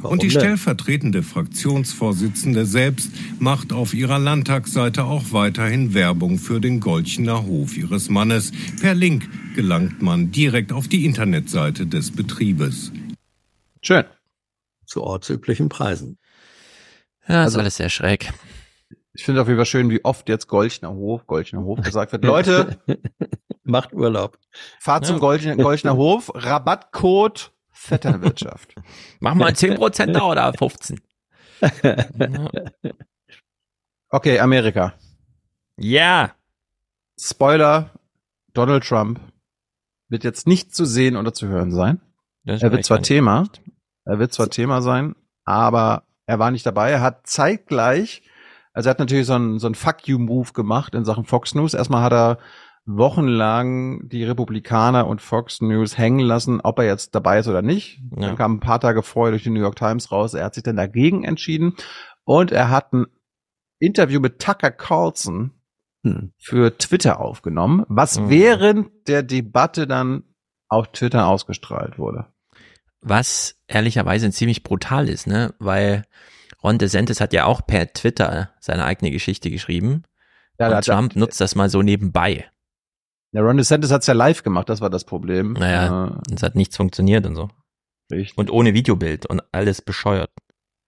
Und 0.02 0.22
die 0.22 0.28
denn? 0.28 0.40
stellvertretende 0.40 1.22
Fraktionsvorsitzende 1.22 2.66
selbst 2.66 3.10
macht 3.38 3.72
auf 3.72 3.94
ihrer 3.94 4.18
Landtagsseite 4.18 5.04
auch 5.04 5.32
weiterhin 5.32 5.94
Werbung 5.94 6.38
für 6.38 6.60
den 6.60 6.80
Golchener 6.80 7.44
Hof 7.46 7.76
ihres 7.76 8.08
Mannes. 8.08 8.52
Per 8.80 8.94
Link 8.94 9.28
gelangt 9.54 10.02
man 10.02 10.32
direkt 10.32 10.72
auf 10.72 10.88
die 10.88 11.04
Internetseite 11.04 11.86
des 11.86 12.10
Betriebes. 12.10 12.92
Schön. 13.80 14.04
Zu 14.86 15.02
ortsüblichen 15.04 15.68
Preisen. 15.68 16.18
Ja, 17.28 17.42
ist 17.42 17.46
Also- 17.46 17.60
alles 17.60 17.76
sehr 17.76 17.88
schräg. 17.90 18.32
Ich 19.14 19.24
finde 19.24 19.42
auf 19.42 19.46
jeden 19.48 19.58
Fall 19.58 19.66
schön, 19.66 19.90
wie 19.90 20.02
oft 20.04 20.28
jetzt 20.30 20.48
Golchner 20.48 20.90
Hof, 20.90 21.26
Golchner 21.26 21.62
Hof 21.62 21.80
gesagt 21.82 22.12
wird. 22.12 22.24
Leute, 22.24 22.78
Macht 23.64 23.92
Urlaub. 23.92 24.38
fahrt 24.80 25.06
zum 25.06 25.16
Ja. 25.16 25.20
Golchner, 25.20 25.56
Golchner 25.56 25.96
Hof, 25.96 26.32
Rabattcode 26.34 27.52
Vetternwirtschaft. 27.82 28.74
Mach 29.20 29.34
mal 29.34 29.50
10% 29.52 30.12
da 30.12 30.22
oder 30.22 30.52
15. 30.52 31.00
Ja. 31.82 32.50
Okay, 34.14 34.40
Amerika. 34.40 34.92
Ja. 35.78 36.32
Spoiler, 37.18 37.92
Donald 38.52 38.84
Trump 38.86 39.20
wird 40.10 40.22
jetzt 40.22 40.46
nicht 40.46 40.74
zu 40.74 40.84
sehen 40.84 41.16
oder 41.16 41.32
zu 41.32 41.48
hören 41.48 41.72
sein. 41.72 41.98
Er 42.44 42.60
wird 42.72 42.84
zwar. 42.84 43.00
Thema, 43.00 43.48
er 44.04 44.18
wird 44.18 44.34
zwar 44.34 44.50
Thema 44.50 44.82
sein, 44.82 45.14
aber 45.46 46.02
er 46.26 46.38
war 46.38 46.50
nicht 46.50 46.66
dabei. 46.66 46.90
Er 46.90 47.00
hat 47.00 47.26
zeitgleich, 47.26 48.22
also 48.74 48.88
er 48.88 48.90
hat 48.90 48.98
natürlich 48.98 49.26
so 49.26 49.32
einen, 49.32 49.58
so 49.58 49.66
einen 49.66 49.74
Fuck 49.74 50.06
you 50.06 50.18
Move 50.18 50.52
gemacht 50.52 50.94
in 50.94 51.06
Sachen 51.06 51.24
Fox 51.24 51.54
News. 51.54 51.72
Erstmal 51.72 52.02
hat 52.02 52.12
er 52.12 52.38
wochenlang 52.84 54.08
die 54.08 54.24
Republikaner 54.24 55.06
und 55.06 55.20
Fox 55.20 55.60
News 55.60 55.96
hängen 55.98 56.20
lassen, 56.20 56.60
ob 56.60 56.78
er 56.78 56.86
jetzt 56.86 57.14
dabei 57.14 57.38
ist 57.38 57.48
oder 57.48 57.62
nicht. 57.62 58.00
Ja. 58.16 58.26
Dann 58.28 58.36
kam 58.36 58.54
ein 58.54 58.60
paar 58.60 58.80
Tage 58.80 59.02
vorher 59.02 59.30
durch 59.32 59.44
die 59.44 59.50
New 59.50 59.60
York 59.60 59.76
Times 59.76 60.10
raus. 60.12 60.34
Er 60.34 60.44
hat 60.44 60.54
sich 60.54 60.62
dann 60.64 60.76
dagegen 60.76 61.24
entschieden 61.24 61.74
und 62.24 62.52
er 62.52 62.70
hat 62.70 62.92
ein 62.92 63.06
Interview 63.78 64.20
mit 64.20 64.38
Tucker 64.40 64.70
Carlson 64.70 65.52
Hm. 66.04 66.32
für 66.36 66.76
Twitter 66.78 67.20
aufgenommen, 67.20 67.84
was 67.88 68.18
Mhm. 68.18 68.28
während 68.30 68.90
der 69.06 69.22
Debatte 69.22 69.86
dann 69.86 70.24
auf 70.68 70.90
Twitter 70.90 71.28
ausgestrahlt 71.28 71.96
wurde. 71.96 72.26
Was 73.00 73.56
ehrlicherweise 73.68 74.28
ziemlich 74.32 74.64
brutal 74.64 75.08
ist, 75.08 75.26
ne? 75.28 75.54
Weil 75.60 76.04
Ron 76.62 76.78
DeSantis 76.78 77.20
hat 77.20 77.32
ja 77.32 77.44
auch 77.44 77.64
per 77.66 77.92
Twitter 77.92 78.50
seine 78.58 78.84
eigene 78.84 79.10
Geschichte 79.12 79.50
geschrieben. 79.50 80.02
Ja, 80.58 80.76
und 80.76 80.84
Trump 80.84 81.14
nutzt 81.16 81.40
das 81.40 81.54
mal 81.54 81.68
so 81.68 81.82
nebenbei. 81.82 82.46
Der 83.32 83.42
Ron 83.42 83.56
DeSantis 83.56 83.90
hat's 83.90 84.06
ja 84.06 84.14
live 84.14 84.42
gemacht, 84.42 84.68
das 84.68 84.80
war 84.80 84.90
das 84.90 85.04
Problem. 85.04 85.54
Naja, 85.54 86.20
es 86.34 86.42
hat 86.42 86.54
nichts 86.54 86.76
funktioniert 86.76 87.26
und 87.26 87.34
so. 87.34 87.48
Äh, 88.10 88.16
richtig. 88.16 88.38
Und 88.38 88.50
ohne 88.50 88.74
Videobild 88.74 89.26
und 89.26 89.42
alles 89.52 89.80
bescheuert. 89.82 90.30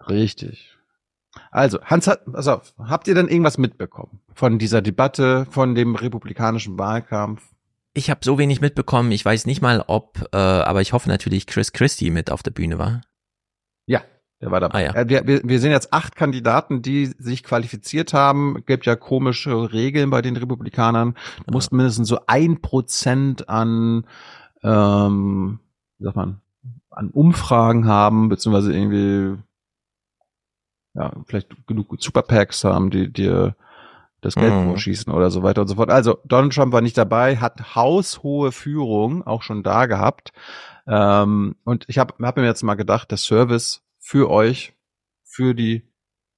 richtig. 0.07 0.71
Also, 1.51 1.83
Hans 1.83 2.07
hat, 2.07 2.25
pass 2.31 2.47
auf, 2.47 2.75
habt 2.79 3.09
ihr 3.09 3.15
denn 3.15 3.27
irgendwas 3.27 3.59
mitbekommen 3.59 4.21
von 4.35 4.59
dieser 4.59 4.83
Debatte, 4.83 5.47
von 5.51 5.75
dem 5.75 5.97
republikanischen 5.97 6.79
Wahlkampf? 6.79 7.43
Ich 7.93 8.09
habe 8.11 8.21
so 8.23 8.39
wenig 8.39 8.61
mitbekommen, 8.61 9.11
ich 9.11 9.25
weiß 9.25 9.47
nicht 9.47 9.61
mal, 9.61 9.83
ob, 9.87 10.29
äh, 10.33 10.37
aber 10.37 10.81
ich 10.81 10.93
hoffe 10.93 11.09
natürlich, 11.09 11.47
Chris 11.47 11.73
Christie 11.73 12.11
mit 12.11 12.31
auf 12.31 12.43
der 12.43 12.51
Bühne 12.53 12.79
war. 12.79 13.01
Ja, 13.87 14.03
der 14.45 14.51
war 14.51 14.61
dabei. 14.61 14.91
Ah, 14.91 14.95
ja. 14.95 15.01
Äh, 15.01 15.09
wir, 15.09 15.27
wir, 15.27 15.41
wir 15.43 15.59
sehen 15.59 15.71
jetzt 15.71 15.95
acht 15.95 16.17
Kandidaten, 16.17 16.83
die 16.83 17.07
sich 17.07 17.43
qualifiziert 17.43 18.13
haben. 18.13 18.63
Gibt 18.67 18.85
ja 18.85 18.95
komische 18.95 19.73
Regeln 19.73 20.11
bei 20.11 20.21
den 20.21 20.37
Republikanern. 20.37 21.15
Du 21.47 21.53
musst 21.53 21.73
mindestens 21.73 22.09
so 22.09 22.19
ein 22.27 22.61
Prozent 22.61 23.49
an, 23.49 24.07
ähm, 24.63 25.61
wie 25.99 26.05
sagt 26.05 26.17
man, 26.17 26.43
an 26.91 27.09
Umfragen 27.09 27.87
haben, 27.87 28.29
beziehungsweise 28.29 28.77
irgendwie, 28.77 29.39
ja, 30.93 31.11
vielleicht 31.27 31.67
genug 31.67 31.97
Superpacks 31.99 32.65
haben, 32.65 32.91
die 32.91 33.11
dir 33.11 33.57
das 34.21 34.35
Geld 34.35 34.53
Mhm. 34.53 34.69
vorschießen 34.69 35.11
oder 35.11 35.31
so 35.31 35.43
weiter 35.43 35.63
und 35.63 35.69
so 35.69 35.77
fort. 35.77 35.91
Also 35.91 36.19
Donald 36.27 36.55
Trump 36.55 36.73
war 36.75 36.83
nicht 36.83 36.99
dabei, 36.99 37.39
hat 37.39 37.75
haushohe 37.75 38.53
Führung 38.53 39.27
auch 39.27 39.41
schon 39.43 39.63
da 39.63 39.87
gehabt. 39.87 40.33
Ähm, 40.87 41.57
und 41.65 41.87
ich 41.89 41.99
habe 41.99 42.13
hab 42.23 42.37
mir 42.37 42.45
jetzt 42.45 42.63
mal 42.63 42.75
gedacht, 42.75 43.11
der 43.11 43.19
Service 43.19 43.84
für 44.05 44.31
euch, 44.31 44.75
für 45.25 45.55
die 45.55 45.83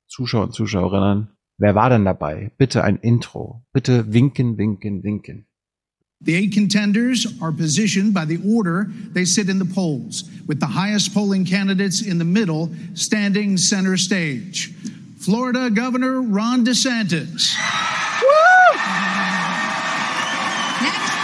Zuschauer 0.06 0.44
und 0.44 0.54
Zuschauerinnen, 0.54 1.28
wer 1.58 1.74
war 1.74 1.90
denn 1.90 2.04
dabei? 2.04 2.52
Bitte 2.58 2.84
ein 2.84 2.96
Intro. 2.96 3.64
Bitte 3.72 4.12
winken, 4.12 4.56
winken, 4.56 5.02
winken. 5.02 5.46
The 6.24 6.34
eight 6.34 6.54
contenders 6.54 7.26
are 7.42 7.52
positioned 7.52 8.14
by 8.14 8.24
the 8.24 8.38
order 8.42 8.88
they 9.12 9.26
sit 9.26 9.50
in 9.50 9.58
the 9.58 9.66
polls, 9.66 10.24
with 10.46 10.60
the 10.60 10.66
highest 10.66 11.12
polling 11.12 11.44
candidates 11.44 12.00
in 12.00 12.18
the 12.18 12.24
middle 12.24 12.70
standing 12.94 13.58
center 13.58 13.98
stage. 13.98 14.72
Florida 15.18 15.68
Governor 15.68 16.22
Ron 16.22 16.64
DeSantis. 16.64 17.54
Vivek 20.80 21.15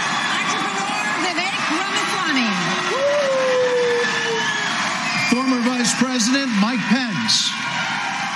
President 6.13 6.51
Mike 6.61 6.85
Pence. 6.93 7.49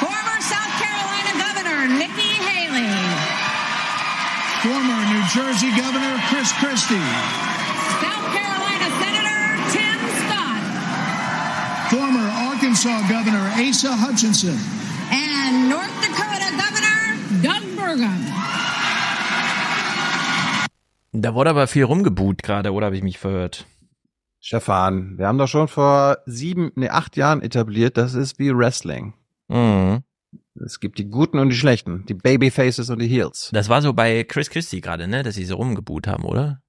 Former 0.02 0.38
South 0.42 0.74
Carolina 0.82 1.34
Governor 1.38 1.86
Nikki 2.02 2.34
Haley. 2.42 2.90
Former 4.66 5.00
New 5.14 5.22
Jersey 5.30 5.70
Governor 5.78 6.18
Chris 6.26 6.50
Christie. 6.58 7.08
South 8.02 8.34
Carolina 8.34 8.88
Senator 8.98 9.44
Tim 9.70 10.00
Scott. 10.26 10.64
Former 11.94 12.28
Arkansas 12.50 13.00
Governor 13.14 13.46
Asa 13.62 13.94
Hutchinson. 13.94 14.58
And 15.12 15.70
North 15.70 15.94
Dakota 16.02 16.50
Governor 16.58 17.02
Doug 17.46 17.64
Burgum. 17.78 18.26
Da 21.12 21.36
wurde 21.36 21.52
aber 21.52 21.68
viel 21.68 21.84
rumgebuht 21.84 22.42
gerade, 22.42 22.74
oder 22.74 22.88
habe 22.88 22.98
ich 22.98 23.04
mich 23.04 23.20
verhört? 23.20 23.68
Stefan, 24.40 25.18
wir 25.18 25.28
haben 25.28 25.38
doch 25.38 25.48
schon 25.48 25.68
vor 25.68 26.20
sieben, 26.26 26.72
nee, 26.76 26.90
acht 26.90 27.18
Jahren 27.18 27.42
etabliert, 27.42 27.98
das 27.98 28.14
ist 28.14 28.40
wie 28.40 28.56
Wrestling. 28.56 29.14
Mhm. 29.48 30.04
Es 30.64 30.80
gibt 30.80 30.98
die 31.00 31.10
Guten 31.10 31.40
und 31.40 31.50
die 31.50 31.56
Schlechten, 31.56 32.06
die 32.08 32.14
Babyfaces 32.14 32.90
und 32.90 33.00
die 33.00 33.08
Heels. 33.08 33.50
Das 33.54 33.70
war 33.70 33.82
so 33.82 33.94
bei 33.94 34.24
Chris 34.24 34.50
Christie 34.50 34.82
gerade, 34.82 35.08
ne, 35.08 35.24
dass 35.24 35.36
sie 35.36 35.46
so 35.46 35.56
rumgebuht 35.56 36.08
haben, 36.08 36.24
oder? 36.24 36.62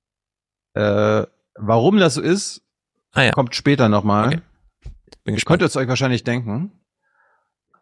Äh, 0.74 1.26
warum 1.56 1.98
das 1.98 2.14
so 2.14 2.20
ist, 2.22 2.62
Ah 3.12 3.22
ja. 3.22 3.30
kommt 3.32 3.55
später 3.55 3.88
nochmal. 3.88 4.26
Okay. 4.28 4.40
Bin 5.24 5.32
Ihr 5.32 5.36
gespannt. 5.36 5.60
könnt 5.60 5.70
es 5.70 5.76
euch 5.76 5.88
wahrscheinlich 5.88 6.24
denken. 6.24 6.72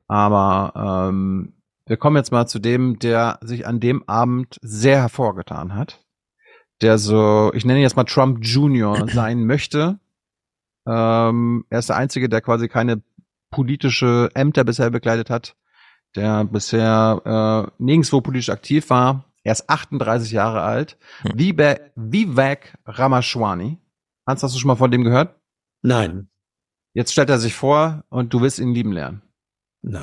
Aber 0.08 1.08
ähm, 1.10 1.54
wir 1.86 1.96
kommen 1.96 2.16
jetzt 2.16 2.30
mal 2.32 2.46
zu 2.46 2.58
dem, 2.58 2.98
der 2.98 3.38
sich 3.42 3.66
an 3.66 3.80
dem 3.80 4.08
Abend 4.08 4.58
sehr 4.62 4.98
hervorgetan 5.00 5.74
hat. 5.74 6.04
Der 6.82 6.98
so, 6.98 7.50
ich 7.54 7.64
nenne 7.64 7.78
ihn 7.78 7.82
jetzt 7.82 7.96
mal 7.96 8.04
Trump 8.04 8.38
Junior 8.42 9.08
sein 9.12 9.46
möchte. 9.46 9.98
Ähm, 10.86 11.64
er 11.70 11.78
ist 11.78 11.88
der 11.88 11.96
Einzige, 11.96 12.28
der 12.28 12.40
quasi 12.40 12.68
keine 12.68 13.02
politische 13.50 14.30
Ämter 14.34 14.64
bisher 14.64 14.90
bekleidet 14.90 15.30
hat, 15.30 15.56
der 16.14 16.44
bisher 16.44 17.70
äh, 17.78 17.82
nirgendwo 17.82 18.20
politisch 18.20 18.50
aktiv 18.50 18.90
war. 18.90 19.24
Er 19.42 19.52
ist 19.52 19.70
38 19.70 20.32
Jahre 20.32 20.62
alt. 20.62 20.98
Vivek, 21.22 21.92
Vivek 21.94 22.74
Ramaswamy. 22.84 23.78
Hans, 24.26 24.42
hast 24.42 24.54
du 24.54 24.58
schon 24.58 24.68
mal 24.68 24.76
von 24.76 24.90
dem 24.90 25.04
gehört? 25.04 25.36
Nein. 25.82 26.28
Jetzt 26.94 27.12
stellt 27.12 27.30
er 27.30 27.38
sich 27.38 27.54
vor 27.54 28.04
und 28.08 28.34
du 28.34 28.40
wirst 28.40 28.58
ihn 28.58 28.74
lieben 28.74 28.90
lernen. 28.92 29.22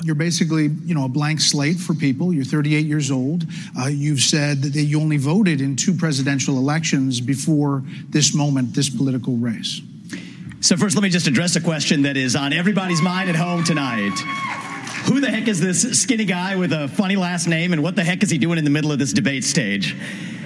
You're 0.03 0.15
basically, 0.15 0.67
you 0.85 0.95
know, 0.95 1.05
a 1.05 1.09
blank 1.09 1.41
slate 1.41 1.77
for 1.77 1.93
people. 1.93 2.33
You're 2.33 2.45
38 2.45 2.85
years 2.85 3.11
old. 3.11 3.45
Uh, 3.77 3.87
you've 3.87 4.21
said 4.21 4.61
that 4.61 4.81
you 4.81 5.01
only 5.01 5.17
voted 5.17 5.59
in 5.59 5.75
two 5.75 5.93
presidential 5.93 6.57
elections 6.57 7.19
before 7.19 7.83
this 8.09 8.33
moment, 8.33 8.73
this 8.73 8.89
political 8.89 9.35
race. 9.35 9.81
So 10.61 10.77
first, 10.77 10.95
let 10.95 11.03
me 11.03 11.09
just 11.09 11.27
address 11.27 11.57
a 11.57 11.61
question 11.61 12.03
that 12.03 12.15
is 12.15 12.37
on 12.37 12.53
everybody's 12.53 13.01
mind 13.01 13.29
at 13.29 13.35
home 13.35 13.65
tonight. 13.65 14.17
Who 15.07 15.19
the 15.19 15.29
heck 15.29 15.49
is 15.49 15.59
this 15.59 16.01
skinny 16.01 16.23
guy 16.23 16.55
with 16.55 16.71
a 16.71 16.87
funny 16.87 17.17
last 17.17 17.47
name, 17.47 17.73
and 17.73 17.83
what 17.83 17.97
the 17.97 18.03
heck 18.05 18.23
is 18.23 18.29
he 18.29 18.37
doing 18.37 18.57
in 18.57 18.63
the 18.63 18.69
middle 18.69 18.93
of 18.93 18.99
this 18.99 19.11
debate 19.11 19.43
stage? 19.43 19.97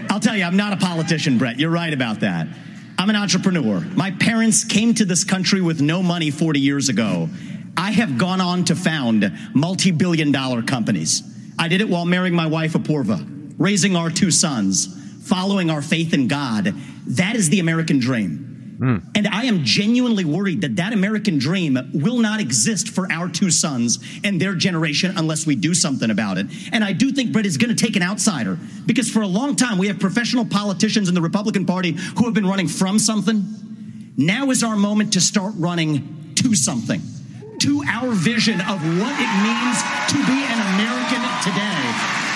I'll 0.10 0.20
tell 0.20 0.36
you, 0.36 0.46
I'm 0.46 0.58
not 0.58 0.74
a 0.74 0.78
politician, 0.78 1.38
Brett. 1.38 1.60
You're 1.60 1.70
right 1.70 1.94
about 1.94 2.22
that. 2.22 2.48
I'm 2.98 3.12
an 3.12 3.16
entrepreneur. 3.16 3.82
My 3.96 4.10
parents 4.10 4.64
came 4.64 4.96
to 4.96 5.06
this 5.06 5.24
country 5.24 5.62
with 5.62 5.80
no 5.80 6.02
money 6.02 6.32
40 6.32 6.60
years 6.60 6.90
ago. 6.90 7.30
I 7.78 7.92
have 7.92 8.18
gone 8.18 8.42
on 8.42 8.66
to 8.66 8.76
found 8.76 9.32
multi 9.54 9.92
billion 9.92 10.32
dollar 10.32 10.64
companies. 10.64 11.24
I 11.60 11.68
did 11.68 11.82
it 11.82 11.88
while 11.88 12.06
marrying 12.06 12.36
my 12.36 12.48
wife, 12.48 12.74
Apoorva, 12.74 13.56
raising 13.58 13.96
our 13.96 14.10
two 14.10 14.32
sons, 14.32 14.88
following 15.28 15.70
our 15.70 15.82
faith 15.82 16.14
in 16.14 16.28
God. 16.28 16.74
That 17.06 17.36
is 17.36 17.50
the 17.50 17.60
American 17.60 18.00
dream. 18.00 18.48
Hmm. 18.78 18.98
And 19.16 19.28
I 19.28 19.46
am 19.46 19.64
genuinely 19.64 20.24
worried 20.24 20.62
that 20.62 20.76
that 20.76 20.94
American 20.94 21.40
dream 21.40 21.80
will 21.94 22.20
not 22.20 22.40
exist 22.40 22.90
for 22.90 23.12
our 23.12 23.28
two 23.28 23.50
sons 23.50 23.98
and 24.24 24.40
their 24.40 24.54
generation 24.54 25.14
unless 25.18 25.48
we 25.48 25.56
do 25.56 25.74
something 25.74 26.12
about 26.12 26.38
it. 26.38 26.46
And 26.72 26.84
I 26.84 26.94
do 26.94 27.12
think 27.12 27.32
Brett 27.32 27.48
is 27.48 27.58
going 27.58 27.76
to 27.76 27.86
take 27.86 27.96
an 27.96 28.04
outsider 28.04 28.60
because 28.86 29.10
for 29.10 29.24
a 29.24 29.28
long 29.28 29.56
time 29.56 29.80
we 29.80 29.88
have 29.88 30.00
professional 30.00 30.46
politicians 30.46 31.10
in 31.10 31.16
the 31.16 31.22
Republican 31.22 31.66
Party 31.66 31.94
who 31.94 32.26
have 32.26 32.36
been 32.36 32.46
running 32.46 32.68
from 32.68 33.00
something. 33.00 33.44
Now 34.16 34.52
is 34.52 34.64
our 34.64 34.76
moment 34.76 35.14
to 35.14 35.22
start 35.22 35.54
running 35.58 36.34
to 36.36 36.54
something, 36.54 37.02
to 37.68 37.84
our 37.84 38.16
vision 38.16 38.62
of 38.62 38.80
what 39.00 39.16
it 39.20 39.32
means 39.44 39.78
to 40.08 40.16
be 40.32 40.40
an 40.54 40.60
American 40.72 41.20
today. 41.44 41.84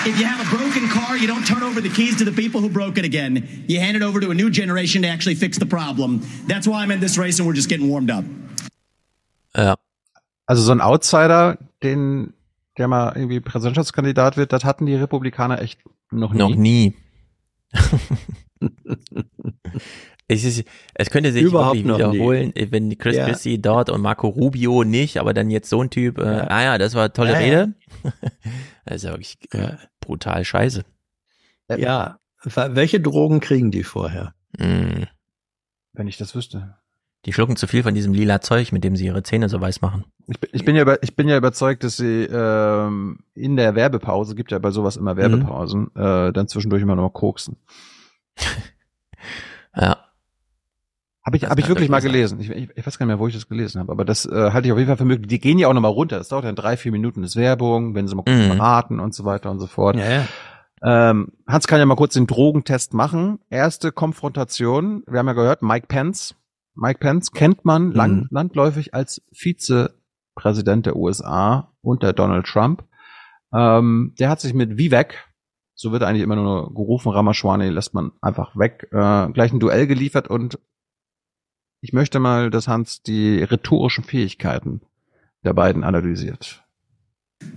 If 0.04 0.20
you 0.20 0.26
have 0.26 0.46
a 0.46 0.50
broken 0.54 0.86
car, 0.88 1.16
you 1.16 1.26
don't 1.26 1.46
turn 1.46 1.62
over 1.62 1.80
the 1.80 1.88
keys 1.88 2.16
to 2.16 2.24
the 2.24 2.32
people 2.32 2.60
who 2.60 2.68
broke 2.68 2.98
it 2.98 3.06
again. 3.06 3.48
You 3.66 3.80
hand 3.80 3.96
it 3.96 4.02
over 4.02 4.20
to 4.20 4.30
a 4.30 4.34
new 4.34 4.50
generation 4.50 5.00
to 5.02 5.08
actually 5.08 5.36
fix 5.36 5.56
the 5.58 5.64
problem. 5.64 6.20
That's 6.46 6.68
why 6.68 6.82
I'm 6.82 6.90
in 6.90 7.00
this 7.00 7.16
race 7.16 7.38
and 7.38 7.48
we're 7.48 7.54
just 7.54 7.70
getting 7.70 7.88
warmed 7.88 8.10
up. 8.10 8.26
Ja. 9.56 9.76
Also 10.46 10.62
so 10.62 10.72
ein 10.72 10.82
Outsider, 10.82 11.56
den, 11.82 12.34
der 12.76 12.88
mal 12.88 13.14
irgendwie 13.16 13.40
Präsidentschaftskandidat 13.40 14.36
wird, 14.36 14.52
das 14.52 14.64
hatten 14.64 14.84
die 14.84 14.96
Republikaner 14.96 15.62
echt 15.62 15.78
noch 16.10 16.34
nie. 16.34 16.38
Noch 16.38 16.54
nie. 16.54 16.94
es, 20.32 20.44
ist, 20.44 20.64
es 20.94 21.10
könnte 21.10 21.32
sich 21.32 21.42
Überhaupt 21.42 21.76
wirklich 21.76 21.86
noch 21.86 21.98
nie. 21.98 22.14
wiederholen, 22.14 22.52
wenn 22.70 22.96
Chris 22.98 23.16
Ja. 23.16 23.26
Christie 23.26 23.60
dort 23.60 23.90
und 23.90 24.00
Marco 24.00 24.28
Rubio 24.28 24.84
nicht, 24.84 25.18
aber 25.18 25.34
dann 25.34 25.50
jetzt 25.50 25.68
so 25.68 25.82
ein 25.82 25.90
Typ, 25.90 26.18
äh, 26.18 26.24
Ja. 26.24 26.46
ah 26.48 26.62
ja, 26.62 26.78
das 26.78 26.94
war 26.94 27.02
eine 27.04 27.12
tolle 27.12 27.32
Ja, 27.32 27.40
ja. 27.40 27.60
Rede. 27.60 27.72
das 28.84 28.96
ist 28.96 29.04
ja 29.04 29.10
wirklich 29.10 29.38
äh, 29.52 29.76
brutal 30.00 30.44
scheiße. 30.44 30.84
Ja. 31.76 32.18
Welche 32.44 33.00
Drogen 33.00 33.40
kriegen 33.40 33.70
die 33.70 33.84
vorher? 33.84 34.34
Mm. 34.58 35.04
Wenn 35.92 36.08
ich 36.08 36.16
das 36.16 36.34
wüsste. 36.34 36.76
Die 37.24 37.32
schlucken 37.32 37.54
zu 37.56 37.68
viel 37.68 37.84
von 37.84 37.94
diesem 37.94 38.12
lila 38.12 38.40
Zeug, 38.40 38.72
mit 38.72 38.82
dem 38.82 38.96
sie 38.96 39.06
ihre 39.06 39.22
Zähne 39.22 39.48
so 39.48 39.60
weiß 39.60 39.80
machen. 39.80 40.04
Ich 40.26 40.40
bin, 40.40 40.50
ich 40.52 40.64
bin 40.64 40.74
ja 40.74 40.82
über, 40.82 41.00
ich 41.04 41.14
bin 41.14 41.28
ja 41.28 41.36
überzeugt, 41.36 41.84
dass 41.84 41.96
sie 41.96 42.24
ähm, 42.24 43.20
in 43.34 43.56
der 43.56 43.76
Werbepause, 43.76 44.34
gibt 44.34 44.50
ja 44.50 44.58
bei 44.58 44.72
sowas 44.72 44.96
immer 44.96 45.16
Werbepausen, 45.16 45.94
äh, 45.94 46.32
dann 46.32 46.48
zwischendurch 46.48 46.82
immer 46.82 46.96
noch 46.96 47.02
mal 47.04 47.10
koksen. 47.10 47.56
Ja. 49.74 50.01
Habe 51.24 51.36
ich, 51.36 51.42
Das 51.42 51.50
hab 51.50 51.58
ich 51.58 51.68
wirklich 51.68 51.88
mal 51.88 52.00
gelesen. 52.00 52.40
Ich, 52.40 52.50
ich, 52.50 52.68
ich 52.74 52.86
weiß 52.86 52.98
gar 52.98 53.06
nicht 53.06 53.12
mehr, 53.14 53.18
wo 53.20 53.28
ich 53.28 53.34
das 53.34 53.48
gelesen 53.48 53.78
habe, 53.80 53.92
aber 53.92 54.04
das 54.04 54.26
äh, 54.26 54.50
halte 54.52 54.66
ich 54.66 54.72
auf 54.72 54.78
jeden 54.78 54.88
Fall 54.88 54.96
für 54.96 55.04
möglich. 55.04 55.28
Die 55.28 55.38
gehen 55.38 55.58
ja 55.58 55.68
auch 55.68 55.72
noch 55.72 55.80
mal 55.80 55.88
runter. 55.88 56.18
Das 56.18 56.28
dauert 56.28 56.44
dann 56.44 56.56
drei, 56.56 56.76
vier 56.76 56.90
Minuten, 56.90 57.22
das 57.22 57.32
ist 57.32 57.36
Werbung, 57.36 57.94
wenn 57.94 58.08
sie 58.08 58.16
mal 58.16 58.24
kurz 58.24 58.36
Mhm. 58.48 58.48
beraten 58.58 58.98
und 59.00 59.14
so 59.14 59.24
weiter 59.24 59.50
und 59.50 59.60
so 59.60 59.66
fort. 59.68 59.96
Ja, 59.96 60.10
ja. 60.10 60.26
Ähm, 60.84 61.28
Hans 61.46 61.68
kann 61.68 61.78
ja 61.78 61.86
mal 61.86 61.94
kurz 61.94 62.14
den 62.14 62.26
Drogentest 62.26 62.92
machen. 62.92 63.38
Erste 63.50 63.92
Konfrontation. 63.92 65.04
Wir 65.06 65.20
haben 65.20 65.28
ja 65.28 65.32
gehört, 65.34 65.62
Mike 65.62 65.86
Pence. 65.86 66.34
Mike 66.74 66.98
Pence 66.98 67.30
kennt 67.30 67.64
man 67.64 67.88
Mhm. 67.90 67.92
lang, 67.92 68.26
landläufig 68.30 68.92
als 68.92 69.22
Vizepräsident 69.32 70.86
der 70.86 70.96
USA 70.96 71.72
unter 71.82 72.12
Donald 72.12 72.46
Trump. 72.46 72.84
Ähm, 73.54 74.14
der 74.18 74.28
hat 74.28 74.40
sich 74.40 74.54
mit 74.54 74.76
Vivek, 74.78 75.28
so 75.74 75.92
wird 75.92 76.02
eigentlich 76.02 76.22
immer 76.22 76.36
nur 76.36 76.72
gerufen, 76.74 77.10
Ramashwani 77.12 77.68
lässt 77.68 77.92
man 77.94 78.12
einfach 78.20 78.56
weg, 78.56 78.88
äh, 78.92 79.28
gleich 79.32 79.52
ein 79.52 79.60
Duell 79.60 79.86
geliefert 79.86 80.28
und 80.28 80.58
ich 81.82 81.92
möchte 81.92 82.20
mal, 82.20 82.48
dass 82.48 82.68
Hans 82.68 83.02
die 83.02 83.42
rhetorischen 83.42 84.04
Fähigkeiten 84.04 84.80
der 85.44 85.52
beiden 85.52 85.82
analysiert. 85.82 86.64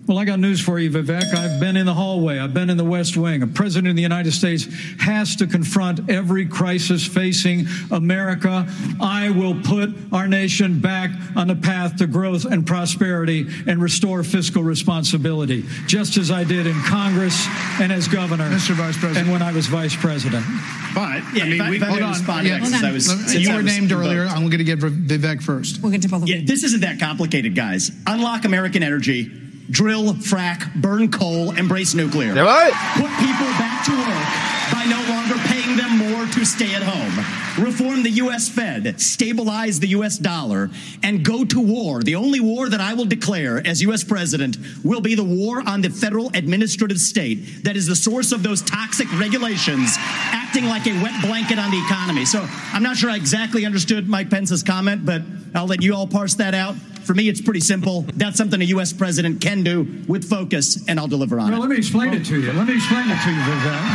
Well, 0.08 0.20
I 0.20 0.26
got 0.26 0.40
news 0.40 0.62
for 0.62 0.78
you, 0.80 0.92
Vivek. 0.92 1.34
I've 1.34 1.60
been 1.60 1.76
in 1.76 1.88
the 1.88 1.94
hallway. 1.96 2.38
I've 2.38 2.54
been 2.54 2.70
in 2.70 2.78
the 2.78 2.84
West 2.84 3.18
Wing. 3.18 3.42
A 3.42 3.48
president 3.48 3.90
of 3.90 3.96
the 3.96 4.04
United 4.04 4.34
States 4.34 4.68
has 5.00 5.36
to 5.38 5.48
confront 5.48 6.12
every 6.12 6.46
crisis 6.46 7.04
facing 7.08 7.66
America. 7.90 8.68
I 9.02 9.32
will 9.32 9.60
put 9.64 9.90
our 10.14 10.28
nation 10.28 10.80
back 10.80 11.10
on 11.36 11.48
the 11.48 11.56
path 11.56 11.96
to 11.98 12.06
growth 12.08 12.46
and 12.46 12.68
prosperity 12.68 13.48
and 13.66 13.82
restore 13.82 14.24
fiscal 14.24 14.62
responsibility, 14.62 15.66
just 15.88 16.18
as 16.18 16.30
I 16.30 16.44
did 16.44 16.68
in 16.68 16.76
Congress 16.84 17.48
and 17.82 17.92
as 17.92 18.08
governor. 18.08 18.48
Mr. 18.52 18.76
Vice 18.76 18.98
President. 19.00 19.18
And 19.26 19.32
when 19.32 19.42
I 19.42 19.52
was 19.54 19.66
vice 19.66 19.96
president. 19.96 20.46
But 20.94 21.24
Yeah, 21.34 21.46
I 21.46 21.50
mean, 21.50 21.70
we, 21.70 21.78
if 21.78 21.84
I 21.84 21.86
hold 21.88 22.00
may 22.00 22.06
on. 22.06 22.46
Yeah, 22.46 22.60
that, 22.60 22.68
since 22.68 22.84
I 22.84 22.92
was- 22.92 23.08
Let- 23.10 23.30
since 23.30 23.44
you 23.48 23.52
I 23.52 23.58
were 23.58 23.64
was 23.64 23.76
named 23.76 23.92
earlier. 23.92 24.26
I'm 24.28 24.42
going 24.50 24.60
to 24.60 24.64
get 24.64 24.78
Vivek 24.80 25.42
first. 25.42 25.82
We'll 25.82 25.92
get 25.92 26.04
to 26.04 26.10
both 26.10 26.22
of 26.24 26.30
Yeah, 26.30 26.42
this 26.44 26.64
isn't 26.64 26.82
that 26.82 27.00
complicated, 27.00 27.56
guys. 27.56 27.92
Unlock 28.06 28.46
American 28.46 28.84
energy, 28.84 29.32
drill, 29.70 30.14
frack, 30.14 30.74
burn 30.76 31.12
coal, 31.12 31.52
embrace 31.58 31.94
nuclear. 31.94 32.34
Jawohl! 32.34 32.72
Put 32.96 33.12
people 33.20 33.50
back 33.58 33.86
to 33.86 33.92
work 33.92 34.28
by 34.72 34.86
no 34.86 35.02
longer 35.10 35.36
paying 35.48 35.78
them 35.78 35.98
more 35.98 36.05
to 36.28 36.46
stay 36.46 36.74
at 36.74 36.82
home. 36.84 37.64
Reform 37.64 38.04
the 38.04 38.10
U.S. 38.12 38.50
Fed, 38.50 39.00
stabilize 39.00 39.80
the 39.80 39.88
U.S. 39.90 40.18
dollar, 40.18 40.70
and 41.04 41.24
go 41.24 41.46
to 41.46 41.60
war. 41.60 42.02
The 42.04 42.16
only 42.16 42.40
war 42.40 42.70
that 42.70 42.82
I 42.82 42.94
will 42.94 43.06
declare 43.06 43.66
as 43.66 43.82
U.S. 43.84 44.04
president 44.04 44.58
will 44.84 45.02
be 45.02 45.16
the 45.16 45.24
war 45.24 45.62
on 45.68 45.82
the 45.82 45.90
federal 45.90 46.28
administrative 46.34 47.00
state 47.00 47.64
that 47.64 47.76
is 47.76 47.88
the 47.88 47.96
source 47.96 48.32
of 48.32 48.44
those 48.44 48.62
toxic 48.62 49.08
regulations 49.20 49.96
acting 49.98 50.66
like 50.66 50.88
a 50.88 50.94
wet 51.02 51.22
blanket 51.22 51.60
on 51.60 51.72
the 51.72 51.80
economy. 51.86 52.26
So 52.26 52.46
I'm 52.74 52.84
not 52.84 52.98
sure 52.98 53.10
I 53.10 53.16
exactly 53.16 53.66
understood 53.66 54.08
Mike 54.08 54.30
Pence's 54.30 54.64
comment, 54.64 55.06
but 55.06 55.22
I'll 55.54 55.68
let 55.68 55.82
you 55.82 55.96
all 55.96 56.08
parse 56.08 56.36
that 56.36 56.54
out. 56.54 56.76
For 56.76 57.14
me, 57.14 57.30
it's 57.30 57.40
pretty 57.42 57.60
simple. 57.60 58.02
That's 58.16 58.36
something 58.36 58.60
a 58.62 58.66
U.S. 58.66 58.92
president 58.92 59.40
can 59.40 59.64
do 59.64 60.04
with 60.08 60.28
focus, 60.28 60.84
and 60.88 61.00
I'll 61.00 61.08
deliver 61.08 61.40
on 61.40 61.52
Well, 61.52 61.60
it. 61.60 61.62
let 61.62 61.70
me 61.70 61.78
explain 61.78 62.14
it 62.16 62.26
to 62.26 62.42
you. 62.42 62.52
Let 62.52 62.68
me 62.68 62.76
explain 62.76 63.06
it 63.10 63.22
to 63.22 63.30
you, 63.30 63.42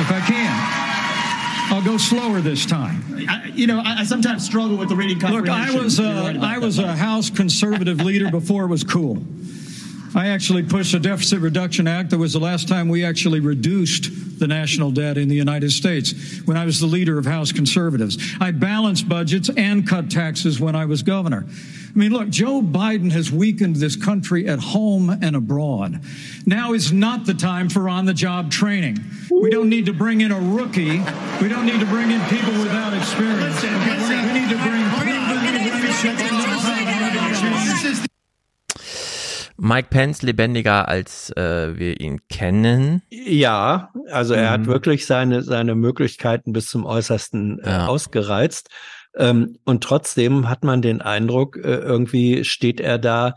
if 0.00 0.10
I 0.12 0.24
can. 0.26 1.09
I'll 1.70 1.84
go 1.84 1.96
slower 1.96 2.40
this 2.40 2.66
time. 2.66 3.04
I, 3.28 3.52
you 3.54 3.66
know, 3.68 3.78
I, 3.78 4.00
I 4.00 4.04
sometimes 4.04 4.44
struggle 4.44 4.76
with 4.76 4.88
the 4.88 4.96
reading 4.96 5.18
Look, 5.20 5.46
comprehension. 5.46 5.78
I 5.78 5.82
was 5.82 5.98
You're 5.98 6.08
uh, 6.08 6.22
right 6.22 6.36
I 6.36 6.58
was 6.58 6.78
a 6.78 6.96
House 6.96 7.30
conservative 7.30 8.00
leader 8.00 8.28
before 8.30 8.64
it 8.64 8.68
was 8.68 8.82
cool. 8.82 9.22
I 10.14 10.28
actually 10.28 10.64
pushed 10.64 10.92
a 10.94 10.98
Deficit 10.98 11.40
Reduction 11.40 11.86
Act. 11.86 12.10
That 12.10 12.18
was 12.18 12.32
the 12.32 12.40
last 12.40 12.66
time 12.66 12.88
we 12.88 13.04
actually 13.04 13.38
reduced 13.38 14.38
the 14.40 14.46
national 14.48 14.90
debt 14.90 15.16
in 15.16 15.28
the 15.28 15.36
United 15.36 15.70
States 15.70 16.40
when 16.46 16.56
I 16.56 16.64
was 16.64 16.80
the 16.80 16.86
leader 16.86 17.16
of 17.18 17.26
House 17.26 17.52
conservatives. 17.52 18.18
I 18.40 18.50
balanced 18.50 19.08
budgets 19.08 19.50
and 19.56 19.86
cut 19.86 20.10
taxes 20.10 20.58
when 20.58 20.74
I 20.74 20.86
was 20.86 21.02
governor. 21.02 21.46
I 21.46 21.98
mean, 21.98 22.12
look, 22.12 22.28
Joe 22.28 22.60
Biden 22.60 23.12
has 23.12 23.30
weakened 23.30 23.76
this 23.76 23.94
country 23.96 24.48
at 24.48 24.58
home 24.58 25.10
and 25.10 25.36
abroad. 25.36 26.00
Now 26.44 26.72
is 26.72 26.92
not 26.92 27.26
the 27.26 27.34
time 27.34 27.68
for 27.68 27.88
on 27.88 28.06
the 28.06 28.14
job 28.14 28.50
training. 28.50 28.98
We 29.30 29.50
don't 29.50 29.68
need 29.68 29.86
to 29.86 29.92
bring 29.92 30.22
in 30.22 30.32
a 30.32 30.40
rookie. 30.40 30.98
We 31.40 31.48
don't 31.48 31.66
need 31.66 31.80
to 31.80 31.86
bring 31.86 32.10
in 32.10 32.20
people 32.28 32.52
without 32.62 32.94
experience. 32.94 33.62
We 33.62 34.40
need 34.40 34.50
to 34.50 34.58
bring 34.58 34.84
proven 34.90 35.54
leadership 36.02 36.59
Mike 39.60 39.88
Pence 39.90 40.22
lebendiger 40.22 40.88
als 40.88 41.30
äh, 41.36 41.78
wir 41.78 42.00
ihn 42.00 42.20
kennen. 42.28 43.02
Ja, 43.10 43.90
also 44.10 44.32
er 44.34 44.50
hat 44.50 44.62
Mhm. 44.62 44.66
wirklich 44.66 45.04
seine, 45.06 45.42
seine 45.42 45.74
Möglichkeiten 45.74 46.52
bis 46.52 46.68
zum 46.70 46.86
Äußersten 46.86 47.58
äh, 47.60 47.68
Ja. 47.68 47.86
ausgereizt. 47.86 48.70
Ähm, 49.16 49.58
und 49.64 49.84
trotzdem 49.84 50.48
hat 50.48 50.64
man 50.64 50.80
den 50.80 51.02
Eindruck, 51.02 51.56
äh, 51.56 51.76
irgendwie 51.76 52.44
steht 52.44 52.80
er 52.80 52.98
da, 52.98 53.34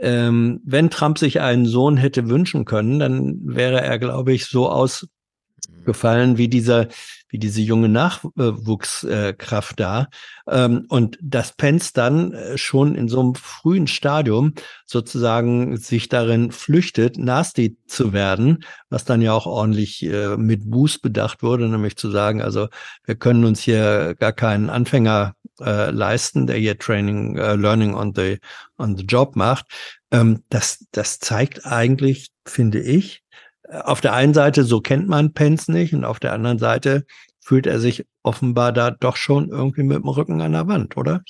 ähm, 0.00 0.60
wenn 0.64 0.90
Trump 0.90 1.18
sich 1.18 1.40
einen 1.40 1.66
Sohn 1.66 1.96
hätte 1.96 2.28
wünschen 2.28 2.64
können, 2.64 2.98
dann 2.98 3.38
wäre 3.42 3.80
er, 3.82 3.98
glaube 3.98 4.32
ich, 4.32 4.46
so 4.46 4.70
ausgefallen 4.70 6.38
wie 6.38 6.48
dieser, 6.48 6.88
wie 7.28 7.38
diese 7.38 7.60
junge 7.60 7.88
Nachwuchskraft 7.88 9.78
da. 9.78 10.08
Ähm, 10.48 10.86
und 10.88 11.18
dass 11.20 11.52
Pence 11.52 11.92
dann 11.92 12.32
äh, 12.32 12.58
schon 12.58 12.94
in 12.94 13.08
so 13.08 13.20
einem 13.20 13.34
frühen 13.34 13.86
Stadium 13.86 14.54
sozusagen 14.86 15.76
sich 15.76 16.08
darin 16.08 16.50
flüchtet, 16.52 17.18
nasty 17.18 17.76
zu 17.86 18.12
werden, 18.12 18.64
was 18.90 19.04
dann 19.04 19.22
ja 19.22 19.32
auch 19.32 19.46
ordentlich 19.46 20.04
äh, 20.04 20.36
mit 20.36 20.70
Buß 20.70 20.98
bedacht 20.98 21.42
wurde, 21.42 21.68
nämlich 21.68 21.96
zu 21.96 22.10
sagen, 22.10 22.42
also 22.42 22.68
wir 23.04 23.16
können 23.16 23.44
uns 23.44 23.60
hier 23.60 24.14
gar 24.18 24.32
keinen 24.32 24.70
Anfänger 24.70 25.34
äh, 25.60 25.90
leisten, 25.90 26.46
der 26.46 26.56
hier 26.56 26.78
Training, 26.78 27.36
Learning 27.36 27.94
on 27.94 28.12
the 28.14 28.38
on 28.78 28.96
the 28.96 29.04
Job 29.04 29.36
macht. 29.36 29.66
Ähm, 30.10 30.44
das 30.48 30.86
das 30.92 31.18
zeigt 31.18 31.66
eigentlich, 31.66 32.28
finde 32.46 32.80
ich, 32.80 33.22
auf 33.70 34.00
der 34.00 34.14
einen 34.14 34.34
Seite 34.34 34.64
so 34.64 34.80
kennt 34.80 35.08
man 35.08 35.32
Pence 35.34 35.68
nicht 35.68 35.94
und 35.94 36.04
auf 36.04 36.20
der 36.20 36.32
anderen 36.32 36.58
Seite 36.58 37.04
fühlt 37.40 37.66
er 37.66 37.80
sich 37.80 38.06
offenbar 38.22 38.72
da 38.72 38.90
doch 38.90 39.16
schon 39.16 39.48
irgendwie 39.48 39.82
mit 39.82 39.98
dem 39.98 40.08
Rücken 40.08 40.40
an 40.40 40.52
der 40.52 40.68
Wand, 40.68 40.96
oder? 40.96 41.22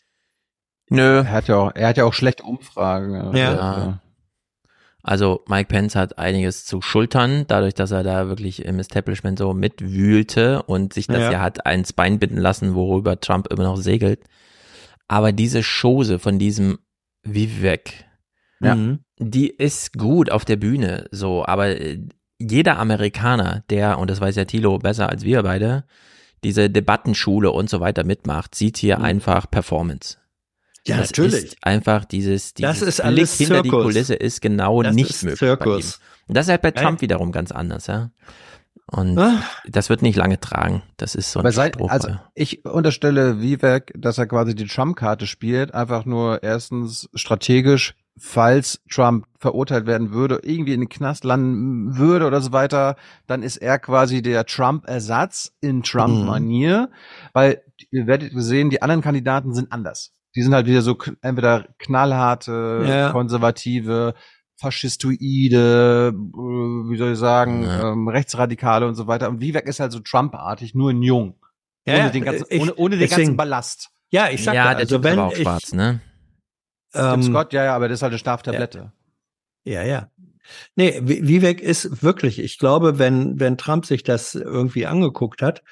Nö. 0.91 1.19
Er 1.19 1.31
hat 1.31 1.49
ja 1.49 1.57
auch, 1.57 1.73
er 1.75 1.89
hat 1.89 1.97
ja 1.97 2.05
auch 2.05 2.15
schlechte 2.15 2.43
Umfragen. 2.45 3.37
Ja. 3.37 3.53
Also, 3.59 3.95
Also 5.03 5.45
Mike 5.47 5.69
Pence 5.69 5.95
hat 5.97 6.19
einiges 6.19 6.65
zu 6.65 6.81
schultern, 6.83 7.45
dadurch, 7.47 7.75
dass 7.75 7.91
er 7.93 8.03
da 8.03 8.29
wirklich 8.29 8.65
im 8.65 8.79
Establishment 8.79 9.39
so 9.39 9.55
mitwühlte 9.55 10.63
und 10.65 10.93
sich 10.93 11.07
das 11.07 11.19
Ja. 11.19 11.33
ja, 11.33 11.41
hat 11.41 11.67
eins 11.67 11.93
Bein 11.93 12.19
binden 12.19 12.39
lassen, 12.39 12.75
worüber 12.75 13.21
Trump 13.21 13.47
immer 13.49 13.65
noch 13.65 13.77
segelt. 13.77 14.21
Aber 15.07 15.33
diese 15.33 15.63
Chose 15.63 16.19
von 16.19 16.39
diesem 16.39 16.79
Vivek, 17.23 18.05
Ja. 18.61 18.77
Die 19.21 19.49
ist 19.49 19.99
gut 19.99 20.31
auf 20.31 20.45
der 20.45 20.57
Bühne, 20.57 21.07
so, 21.11 21.45
aber 21.45 21.69
äh, 21.81 21.99
jeder 22.39 22.79
Amerikaner, 22.79 23.65
der, 23.71 23.99
und 23.99 24.11
das 24.11 24.21
weiß 24.21 24.37
ja 24.37 24.45
Thilo 24.45 24.79
besser 24.79 25.09
als 25.09 25.25
wir 25.25 25.43
beide, 25.43 25.85
diese 26.45 26.71
Debattenschule 26.71 27.51
und 27.51 27.69
so 27.69 27.81
weiter 27.81 28.05
mitmacht, 28.05 28.55
sieht 28.55 28.77
hier 28.77 29.01
einfach 29.01 29.51
Performance. 29.51 30.19
Ja, 30.87 30.97
das 30.99 31.11
natürlich. 31.11 31.45
Ist 31.47 31.57
einfach 31.63 32.05
dieses, 32.05 32.55
Das 32.55 32.77
dieses 32.79 32.89
ist 32.89 33.01
alles 33.01 33.37
Blick 33.37 33.49
hinter 33.49 33.63
die. 33.63 33.69
Kulisse 33.71 34.15
ist 34.15 34.41
genau 34.41 34.83
Das 34.83 34.95
nicht 34.95 35.11
ist 35.11 35.23
möglich 35.25 35.39
Zirkus. 35.41 36.01
Und 36.29 36.37
das 36.37 36.47
ist 36.47 36.51
halt 36.51 36.63
bei 36.63 36.73
Ja. 36.75 36.83
Trump 36.83 37.01
wiederum 37.01 37.33
ganz 37.33 37.51
anders, 37.53 37.89
ja. 37.89 38.11
Und 38.91 39.19
Ah. 39.19 39.43
das 39.67 39.91
wird 39.91 40.01
nicht 40.01 40.17
lange 40.17 40.41
tragen. 40.41 40.83
Das 40.97 41.15
ist 41.15 41.33
so 41.33 41.41
ein 41.41 41.53
sein, 41.53 41.73
also 41.89 42.17
ich 42.35 42.65
unterstelle 42.65 43.41
Vivek, 43.43 43.93
dass 43.97 44.17
er 44.17 44.27
quasi 44.27 44.55
die 44.55 44.65
Trump-Karte 44.67 45.27
spielt, 45.27 45.75
einfach 45.75 46.07
nur 46.07 46.43
erstens 46.43 47.11
strategisch, 47.15 47.95
falls 48.21 48.81
Trump 48.91 49.27
verurteilt 49.39 49.87
werden 49.87 50.13
würde, 50.13 50.41
irgendwie 50.43 50.75
in 50.75 50.81
den 50.81 50.89
Knast 50.89 51.25
landen 51.25 51.97
würde 51.97 52.27
oder 52.27 52.41
so 52.41 52.53
weiter, 52.53 52.97
dann 53.27 53.43
ist 53.43 53.57
er 53.59 53.79
quasi 53.79 54.23
der 54.23 54.45
Trump-Ersatz 54.47 55.53
in 55.61 55.83
Trump-Manier, 55.83 56.91
weil 57.33 57.63
ihr 57.91 58.07
werdet 58.07 58.33
sehen, 58.35 58.71
die 58.71 58.83
anderen 58.83 59.03
Kandidaten 59.03 59.55
sind 59.55 59.73
anders. 59.73 60.13
Die 60.35 60.43
sind 60.43 60.55
halt 60.55 60.67
wieder 60.67 60.83
so 60.83 60.97
entweder 61.23 61.69
knallharte, 61.79 62.85
Ja. 62.87 63.11
konservative, 63.13 64.15
faschistoide, 64.61 66.13
äh, 66.15 66.19
wie 66.91 66.97
soll 66.97 67.13
ich 67.13 67.19
sagen, 67.19 67.63
Ja. 67.65 67.93
ähm, 67.93 68.09
Rechtsradikale 68.09 68.87
und 68.87 68.95
so 68.95 69.07
weiter. 69.07 69.29
Und 69.29 69.41
Vivek 69.41 69.67
ist 69.67 69.81
halt 69.81 69.93
so 69.93 70.01
Trump-artig, 70.01 70.75
nur 70.75 70.91
in 70.91 71.03
jung. 71.03 71.35
Ja, 71.87 72.01
ohne 72.01 72.11
den 72.11 72.25
ganzen, 72.25 72.45
ich- 72.51 72.61
ohne, 72.61 72.75
ohne 72.75 72.97
den 72.97 73.01
deswegen- 73.01 73.23
ganzen 73.23 73.37
Ballast. 73.37 73.91
Ja, 74.11 74.29
ich 74.31 74.43
sag 74.43 74.55
ja, 74.55 74.69
der 74.71 74.77
also 74.79 74.97
Typ 74.97 75.05
ist 75.05 75.11
wenn 75.13 75.19
aber 75.19 75.29
auch 75.29 75.33
ich, 75.33 75.43
schwarz, 75.43 75.73
ne? 75.73 76.01
Tim 76.99 77.21
ähm, 77.21 77.23
Scott, 77.23 77.53
ja, 77.53 77.65
ja, 77.65 77.75
aber 77.77 77.89
das 77.89 77.99
ist 77.99 78.03
halt 78.03 78.13
eine 78.13 78.19
Schlaftablette. 78.19 78.93
Ja, 79.65 79.83
ja. 79.83 80.11
Nee, 80.77 81.01
Vi- 81.05 81.27
Vivek 81.29 81.61
ist 81.61 82.03
wirklich, 82.03 82.39
ich 82.39 82.59
glaube, 82.59 82.99
wenn, 82.99 83.39
wenn 83.39 83.59
Trump 83.59 83.85
sich 83.87 84.03
das 84.03 84.35
irgendwie 84.35 84.87
angeguckt 84.87 85.43
hat, 85.43 85.63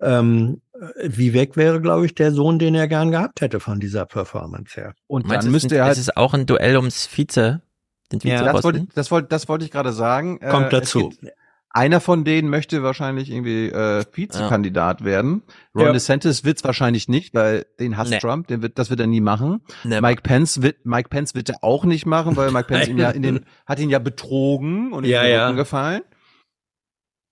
ähm, 0.00 0.60
Vivek 1.02 1.56
wäre, 1.56 1.80
glaube 1.80 2.04
ich, 2.04 2.14
der 2.14 2.32
Sohn, 2.32 2.58
den 2.58 2.74
er 2.74 2.86
gern 2.86 3.10
gehabt 3.10 3.40
hätte 3.40 3.60
von 3.60 3.80
dieser 3.80 4.04
Performance 4.04 4.74
her. 4.78 4.94
Und 5.06 5.26
Meinst 5.26 5.46
dann 5.46 5.52
müsste 5.52 5.68
ist- 5.68 5.72
er 5.78 5.84
halt, 5.84 5.92
Es 5.94 5.98
ist 5.98 6.16
auch 6.18 6.34
ein 6.34 6.44
Duell 6.44 6.76
ums 6.76 7.06
Vize, 7.06 7.62
den 8.12 8.20
Ja, 8.20 8.52
das 8.52 8.62
wollte, 8.62 8.86
das 8.94 9.10
wollte, 9.10 9.28
das 9.28 9.48
wollte 9.48 9.64
ich 9.64 9.70
gerade 9.70 9.92
sagen. 9.94 10.38
Kommt 10.40 10.64
Äh, 10.72 10.76
es 10.76 10.92
dazu. 10.92 11.08
gibt- 11.08 11.32
Einer 11.76 12.00
von 12.00 12.24
denen 12.24 12.48
möchte 12.48 12.82
wahrscheinlich 12.82 13.30
irgendwie 13.30 13.68
äh, 13.68 14.02
Vizekandidat 14.12 15.04
werden. 15.04 15.42
Ron 15.74 15.86
Ja. 15.86 15.92
DeSantis 15.92 16.42
wird's 16.42 16.64
wahrscheinlich 16.64 17.06
nicht, 17.08 17.34
weil 17.34 17.66
den 17.78 17.98
hasst 17.98 18.12
Nee. 18.12 18.18
Trump, 18.18 18.46
den 18.46 18.62
wird, 18.62 18.78
das 18.78 18.88
wird 18.88 19.00
er 19.00 19.06
nie 19.06 19.20
machen. 19.20 19.60
Nee, 19.84 20.00
Mike 20.00 20.22
Pence 20.22 20.62
wird, 20.62 20.86
Mike 20.86 21.10
Pence 21.10 21.34
wird 21.34 21.50
er 21.50 21.62
auch 21.62 21.84
nicht 21.84 22.06
machen, 22.06 22.34
weil 22.36 22.50
Mike 22.50 22.68
Pence 22.68 22.88
ihn 22.88 22.96
ja 22.98 23.10
in 23.10 23.20
den, 23.22 23.40
hat 23.66 23.78
ihn 23.78 23.90
ja 23.90 23.98
betrogen 23.98 24.92
und 24.94 25.04
ihm 25.04 25.10
Ja, 25.10 25.20
in 25.20 25.26
den 25.26 25.34
ja. 25.36 25.44
Rücken 25.48 25.56
gefallen. 25.58 26.02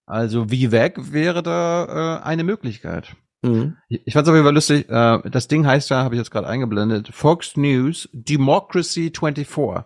Also 0.06 0.50
Vivek 0.50 1.12
wäre 1.12 1.42
da 1.42 2.18
äh, 2.20 2.22
eine 2.24 2.44
Möglichkeit. 2.44 3.16
Mhm. 3.42 3.76
Ich 3.88 4.12
fand's 4.12 4.28
auf 4.28 4.34
jeden 4.34 4.44
Fall 4.44 4.54
lustig. 4.54 4.88
Äh, 4.90 5.30
das 5.30 5.48
Ding 5.48 5.66
heißt 5.66 5.88
ja, 5.90 6.02
habe 6.04 6.14
ich 6.14 6.18
jetzt 6.18 6.30
gerade 6.30 6.46
eingeblendet, 6.48 7.08
Fox 7.12 7.56
News 7.56 8.08
Democracy 8.12 9.10
24. 9.16 9.84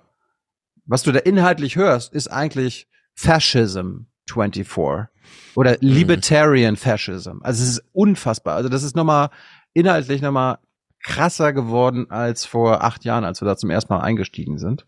Was 0.87 1.03
du 1.05 1.13
da 1.13 1.21
inhaltlich 1.21 1.77
hörst, 1.77 2.13
ist 2.13 2.29
eigentlich 2.29 2.89
Fascism 3.15 4.07
24 4.33 5.09
oder 5.55 5.77
Libertarian 5.81 6.77
Fascism. 6.77 7.39
Also 7.43 7.63
es 7.63 7.71
ist 7.71 7.85
unfassbar. 7.93 8.55
Also 8.57 8.69
das 8.69 8.83
ist 8.83 8.97
nochmal 8.97 9.31
inhaltlich 9.73 10.23
nochmal 10.23 10.59
krasser 11.03 11.53
geworden 11.53 12.11
als 12.11 12.45
vor 12.45 12.83
acht 12.83 13.05
Jahren, 13.05 13.25
als 13.25 13.41
wir 13.41 13.47
da 13.47 13.57
zum 13.57 13.71
ersten 13.71 13.93
Mal 13.93 14.01
eingestiegen 14.01 14.59
sind. 14.59 14.87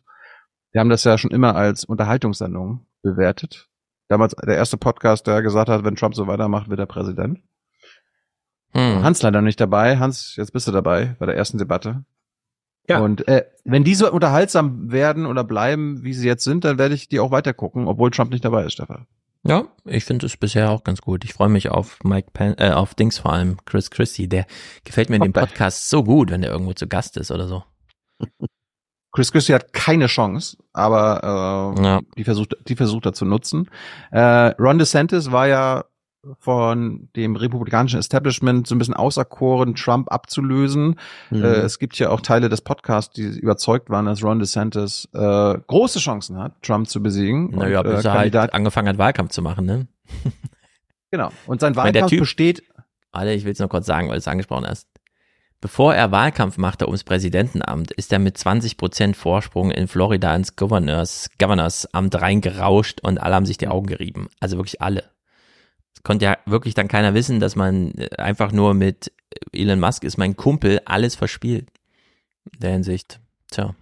Wir 0.73 0.81
haben 0.81 0.91
das 0.91 1.05
ja 1.05 1.19
schon 1.19 1.31
immer 1.31 1.57
als 1.57 1.85
Unterhaltungssendung 1.85 2.87
bewertet. 3.03 3.69
Damals 4.09 4.35
der 4.35 4.57
erste 4.57 4.77
Podcast, 4.77 5.27
der 5.27 5.43
gesagt 5.43 5.69
hat, 5.69 5.85
wenn 5.85 5.97
Trump 5.97 6.15
so 6.15 6.27
weitermacht, 6.27 6.69
wird 6.69 6.81
er 6.81 6.87
Präsident. 6.87 7.41
Hm. 8.73 9.03
Hans 9.03 9.23
leider 9.23 9.43
nicht 9.43 9.61
dabei. 9.61 9.99
Hans, 9.99 10.35
jetzt 10.37 10.53
bist 10.53 10.69
du 10.69 10.73
dabei 10.73 11.17
bei 11.19 11.27
der 11.27 11.37
ersten 11.37 11.59
Debatte. 11.59 12.05
Ja. 12.89 13.01
Und 13.01 13.27
äh, 13.29 13.45
wenn 13.65 13.85
die 13.85 13.95
so 13.95 14.11
unterhaltsam 14.11 14.91
werden 14.91 15.27
oder 15.27 15.45
bleiben, 15.45 16.03
wie 16.03 16.13
sie 16.13 16.27
jetzt 16.27 16.45
sind, 16.45 16.65
dann 16.65 16.79
werde 16.79 16.95
ich 16.95 17.09
die 17.09 17.21
auch 17.21 17.31
weiter 17.31 17.53
gucken, 17.53 17.87
obwohl 17.87 18.11
Trump 18.11 18.33
nicht 18.33 18.45
dabei 18.45 18.65
ist, 18.65 18.73
Stefan. 18.73 19.07
Ja, 19.47 19.65
ich 19.87 20.05
finde 20.05 20.27
es 20.27 20.37
bisher 20.37 20.71
auch 20.71 20.85
ganz 20.85 21.01
gut. 21.01 21.25
Ich 21.25 21.33
freue 21.33 21.49
mich 21.49 21.71
auf 21.71 21.99
Mike 22.05 22.31
Pen 22.33 22.55
äh, 22.59 22.73
auf 22.73 22.95
Dings 22.95 23.19
vor 23.19 23.33
allem, 23.33 23.57
Chris 23.65 23.91
Christie. 23.91 24.29
Der 24.29 24.47
gefällt 24.85 25.09
mir 25.09 25.17
in 25.17 25.23
dem. 25.23 25.33
Podcast 25.33 25.89
so 25.89 26.05
gut, 26.05 26.31
wenn 26.31 26.43
der 26.43 26.51
irgendwo 26.51 26.75
zu 26.75 26.87
Gast 26.87 27.17
ist 27.17 27.31
oder 27.31 27.49
so. 27.49 27.65
Chris 29.13 29.33
Christie 29.33 29.55
hat 29.55 29.73
keine 29.73 30.07
Chance, 30.07 30.57
aber 30.73 31.75
äh, 31.79 31.83
Ja. 31.83 32.01
die 32.17 32.23
versucht, 32.25 32.57
die 32.69 32.77
versucht 32.77 33.07
er 33.07 33.13
zu 33.13 33.25
nutzen. 33.25 33.69
Äh, 34.13 34.21
Ron 34.59 34.79
DeSantis 34.79 35.33
war 35.33 35.49
ja 35.49 35.85
von 36.39 37.09
dem 37.17 37.37
republikanischen 37.37 37.99
Establishment 37.99 38.67
so 38.67 38.75
ein 38.75 38.79
bisschen 38.79 38.95
auserkoren, 38.95 39.75
Trump 39.75 40.13
abzulösen. 40.13 40.97
Mhm. 41.31 41.43
Äh, 41.43 41.47
es 41.61 41.79
gibt 41.79 41.99
ja 41.99 42.11
auch 42.11 42.21
Teile 42.21 42.49
des 42.49 42.61
Podcasts, 42.61 43.15
die 43.15 43.23
überzeugt 43.39 43.89
waren, 43.91 44.07
dass 44.07 44.23
Ron 44.23 44.39
DeSantis 44.39 45.09
äh, 45.15 45.19
große 45.67 45.99
Chancen 45.99 46.39
hat, 46.39 46.61
Trump 46.63 46.89
zu 46.89 47.03
besiegen. 47.03 47.51
Naja, 47.51 47.81
Und, 47.81 47.87
äh, 47.87 47.95
bis 47.97 48.05
er 48.05 48.13
halt 48.15 48.37
angefangen 48.55 48.89
hat, 48.89 48.99
Wahlkampf 48.99 49.31
zu 49.31 49.43
machen, 49.43 49.67
ne? 49.67 49.87
Genau. 51.13 51.31
Und 51.47 51.61
sein 51.61 51.73
meine, 51.75 51.91
der 51.91 52.03
Wahlkampf 52.03 52.13
Typ- 52.13 52.21
besteht. 52.21 52.63
Warte, 53.11 53.33
ich 53.33 53.45
will 53.45 53.53
es 53.53 53.59
nur 53.59 53.69
kurz 53.69 53.87
sagen, 53.87 54.07
weil 54.07 54.15
du 54.15 54.19
es 54.19 54.29
angesprochen 54.29 54.67
hast. 54.67 54.87
Bevor 55.61 55.95
er 55.95 56.11
Wahlkampf 56.13 56.57
machte 56.57 56.87
ums 56.87 57.05
Präsidentenamt, 57.05 57.91
ist 57.91 58.13
er 58.13 58.19
mit 58.19 58.39
20 58.39 58.77
Prozent 58.77 59.17
Vorsprung 59.17 59.71
in 59.71 59.89
Florida 59.89 60.35
ins 60.35 60.57
Governors, 60.57 61.29
Governorsamt 61.39 62.15
reingerauscht 62.15 63.01
und 63.03 63.21
alle 63.21 63.35
haben 63.35 63.45
sich 63.45 63.59
die 63.59 63.69
Augen 63.69 63.87
gerieben. 63.87 64.29
Also 64.39 64.57
wirklich 64.57 64.81
alle. 64.81 65.10
Konnte 66.03 66.25
ja 66.25 66.39
wirklich 66.47 66.75
dann 66.75 66.89
keiner 66.89 67.15
wissen, 67.15 67.41
dass 67.41 67.57
man 67.57 67.93
äh, 67.93 68.09
einfach 68.17 68.53
nur 68.53 68.75
mit 68.75 69.13
Elon 69.53 69.81
Musk 69.81 70.05
ist 70.05 70.19
mein 70.19 70.37
Kumpel 70.37 70.81
alles 70.85 71.15
verspielt. 71.15 71.69
In 72.53 72.61
der 72.61 72.73
Hinsicht. 72.73 73.21
Tja. 73.51 73.75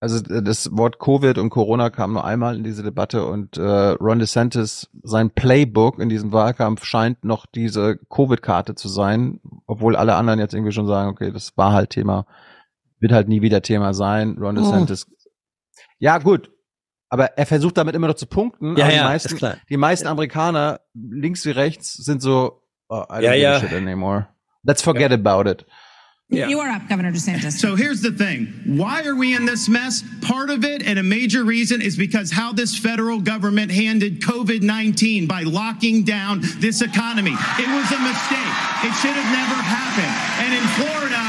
Also 0.00 0.18
äh, 0.34 0.42
das 0.42 0.76
Wort 0.76 0.98
Covid 0.98 1.38
und 1.38 1.50
Corona 1.50 1.90
kam 1.90 2.12
nur 2.12 2.24
einmal 2.24 2.56
in 2.56 2.64
diese 2.64 2.82
Debatte 2.82 3.24
und 3.24 3.56
äh, 3.56 3.62
Ron 3.62 4.18
DeSantis, 4.18 4.88
sein 5.02 5.30
Playbook 5.30 5.98
in 6.00 6.08
diesem 6.08 6.32
Wahlkampf 6.32 6.84
scheint 6.84 7.24
noch 7.24 7.46
diese 7.46 7.98
Covid-Karte 8.10 8.74
zu 8.74 8.88
sein, 8.88 9.40
obwohl 9.66 9.94
alle 9.94 10.14
anderen 10.16 10.40
jetzt 10.40 10.54
irgendwie 10.54 10.72
schon 10.72 10.88
sagen, 10.88 11.10
okay, 11.10 11.30
das 11.30 11.56
war 11.56 11.72
halt 11.72 11.90
Thema, 11.90 12.26
wird 12.98 13.12
halt 13.12 13.28
nie 13.28 13.42
wieder 13.42 13.62
Thema 13.62 13.94
sein. 13.94 14.36
Ron 14.38 14.58
Oh. 14.58 14.62
DeSantis. 14.62 15.06
Ja, 15.98 16.18
gut. 16.18 16.50
Aber 17.12 17.26
er 17.36 17.44
versucht 17.44 17.76
damit 17.76 17.94
immer 17.94 18.06
noch 18.08 18.14
zu 18.14 18.24
punkten. 18.24 18.74
Ja, 18.78 18.86
aber 18.86 18.94
ja, 18.94 19.02
die 19.02 19.08
meisten, 19.08 19.32
ist 19.34 19.38
klar. 19.38 19.56
die 19.68 19.76
meisten 19.76 20.06
Amerikaner, 20.08 20.80
links 20.94 21.44
wie 21.44 21.50
rechts, 21.50 21.92
sind 21.92 22.22
so, 22.22 22.62
oh, 22.88 23.02
I 23.10 23.16
don't 23.16 23.22
Ja, 23.22 23.32
give 23.32 23.42
ja. 23.42 23.56
a 23.56 23.60
shit 23.60 23.72
anymore. 23.74 24.28
Let's 24.64 24.80
forget 24.80 25.12
about 25.12 25.46
it. 25.46 25.66
You 26.30 26.60
are 26.60 26.70
up, 26.70 26.88
Governor 26.88 27.12
DeSantis. 27.12 27.58
So 27.60 27.76
here's 27.76 28.00
the 28.00 28.10
thing. 28.10 28.46
Why 28.64 29.02
are 29.04 29.14
we 29.14 29.36
in 29.36 29.44
this 29.44 29.68
mess? 29.68 30.02
Part 30.22 30.48
of 30.48 30.64
it, 30.64 30.80
and 30.82 30.98
a 30.98 31.02
major 31.02 31.44
reason, 31.44 31.82
is 31.82 31.94
because 31.98 32.32
how 32.32 32.54
this 32.54 32.72
federal 32.78 33.20
government 33.20 33.70
handled 33.70 34.20
COVID 34.24 34.62
19 34.62 35.26
by 35.26 35.42
locking 35.42 36.04
down 36.04 36.40
this 36.60 36.80
economy. 36.80 37.32
It 37.60 37.68
was 37.68 37.88
a 37.92 38.00
mistake. 38.00 38.54
It 38.88 38.94
should 39.04 39.12
have 39.12 39.28
never 39.28 39.58
happened. 39.60 40.14
And 40.40 40.54
in 40.56 40.64
Florida, 40.80 41.20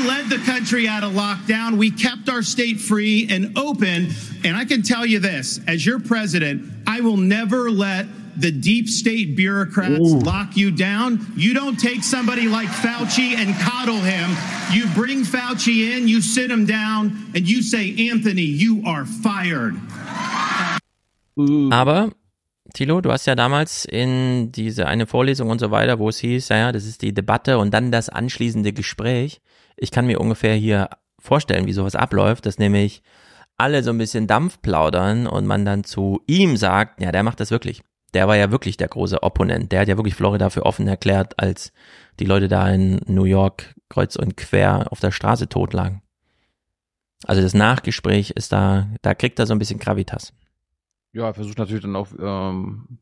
we 0.00 0.08
led 0.08 0.28
the 0.28 0.38
country 0.38 0.88
out 0.88 1.04
of 1.04 1.12
lockdown. 1.12 1.76
We 1.76 1.90
kept 1.90 2.28
our 2.28 2.42
state 2.42 2.80
free 2.80 3.26
and 3.30 3.56
open. 3.58 4.08
And 4.44 4.56
I 4.56 4.64
can 4.64 4.82
tell 4.82 5.04
you 5.04 5.18
this 5.18 5.60
as 5.66 5.84
your 5.84 6.00
president, 6.00 6.70
I 6.86 7.00
will 7.00 7.16
never 7.16 7.70
let 7.70 8.06
the 8.36 8.50
deep 8.50 8.88
state 8.88 9.36
bureaucrats 9.36 9.98
lock 10.00 10.56
you 10.56 10.70
down. 10.70 11.26
You 11.36 11.52
don't 11.54 11.78
take 11.78 12.02
somebody 12.02 12.48
like 12.48 12.68
Fauci 12.68 13.34
and 13.34 13.54
coddle 13.60 14.00
him. 14.00 14.30
You 14.72 14.86
bring 14.94 15.24
Fauci 15.24 15.96
in, 15.96 16.08
you 16.08 16.22
sit 16.22 16.50
him 16.50 16.64
down, 16.64 17.30
and 17.34 17.48
you 17.48 17.62
say, 17.62 18.08
Anthony, 18.10 18.42
you 18.42 18.82
are 18.86 19.04
fired. 19.04 19.74
Aber, 21.72 22.10
Thilo, 22.72 23.00
du 23.00 23.10
hast 23.10 23.26
ja 23.26 23.34
damals 23.34 23.84
in 23.84 24.52
diese 24.52 24.86
eine 24.86 25.06
Vorlesung 25.06 25.50
und 25.50 25.58
so 25.58 25.70
weiter, 25.70 25.98
wo 25.98 26.08
es 26.08 26.18
hieß, 26.18 26.48
ja, 26.50 26.72
das 26.72 26.86
ist 26.86 27.02
die 27.02 27.12
Debatte 27.12 27.58
und 27.58 27.74
dann 27.74 27.90
das 27.90 28.08
anschließende 28.08 28.72
Gespräch. 28.72 29.40
Ich 29.80 29.90
kann 29.90 30.06
mir 30.06 30.20
ungefähr 30.20 30.54
hier 30.54 30.90
vorstellen, 31.18 31.66
wie 31.66 31.72
sowas 31.72 31.96
abläuft, 31.96 32.46
dass 32.46 32.58
nämlich 32.58 33.02
alle 33.56 33.82
so 33.82 33.90
ein 33.90 33.98
bisschen 33.98 34.26
Dampf 34.26 34.60
plaudern 34.62 35.26
und 35.26 35.46
man 35.46 35.64
dann 35.64 35.84
zu 35.84 36.20
ihm 36.26 36.56
sagt, 36.56 37.00
ja, 37.00 37.12
der 37.12 37.22
macht 37.22 37.40
das 37.40 37.50
wirklich. 37.50 37.82
Der 38.14 38.28
war 38.28 38.36
ja 38.36 38.50
wirklich 38.50 38.76
der 38.76 38.88
große 38.88 39.22
Opponent. 39.22 39.72
Der 39.72 39.80
hat 39.80 39.88
ja 39.88 39.96
wirklich 39.96 40.14
Florida 40.14 40.50
für 40.50 40.66
offen 40.66 40.86
erklärt, 40.86 41.38
als 41.38 41.72
die 42.18 42.24
Leute 42.24 42.48
da 42.48 42.68
in 42.68 43.00
New 43.06 43.24
York 43.24 43.74
kreuz 43.88 44.16
und 44.16 44.36
quer 44.36 44.90
auf 44.90 45.00
der 45.00 45.12
Straße 45.12 45.48
tot 45.48 45.72
lagen. 45.72 46.02
Also 47.26 47.42
das 47.42 47.54
Nachgespräch 47.54 48.30
ist 48.30 48.52
da, 48.52 48.88
da 49.02 49.14
kriegt 49.14 49.38
er 49.38 49.46
so 49.46 49.54
ein 49.54 49.58
bisschen 49.58 49.78
Gravitas. 49.78 50.32
Ja, 51.12 51.26
er 51.26 51.34
versucht 51.34 51.58
natürlich 51.58 51.82
dann 51.82 51.96
auch 51.96 52.08
ähm, 52.18 52.98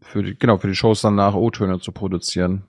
für 0.00 0.22
die, 0.22 0.38
genau, 0.38 0.56
für 0.56 0.68
die 0.68 0.74
Shows 0.74 1.02
danach 1.02 1.34
O-Töne 1.34 1.80
zu 1.80 1.92
produzieren. 1.92 2.64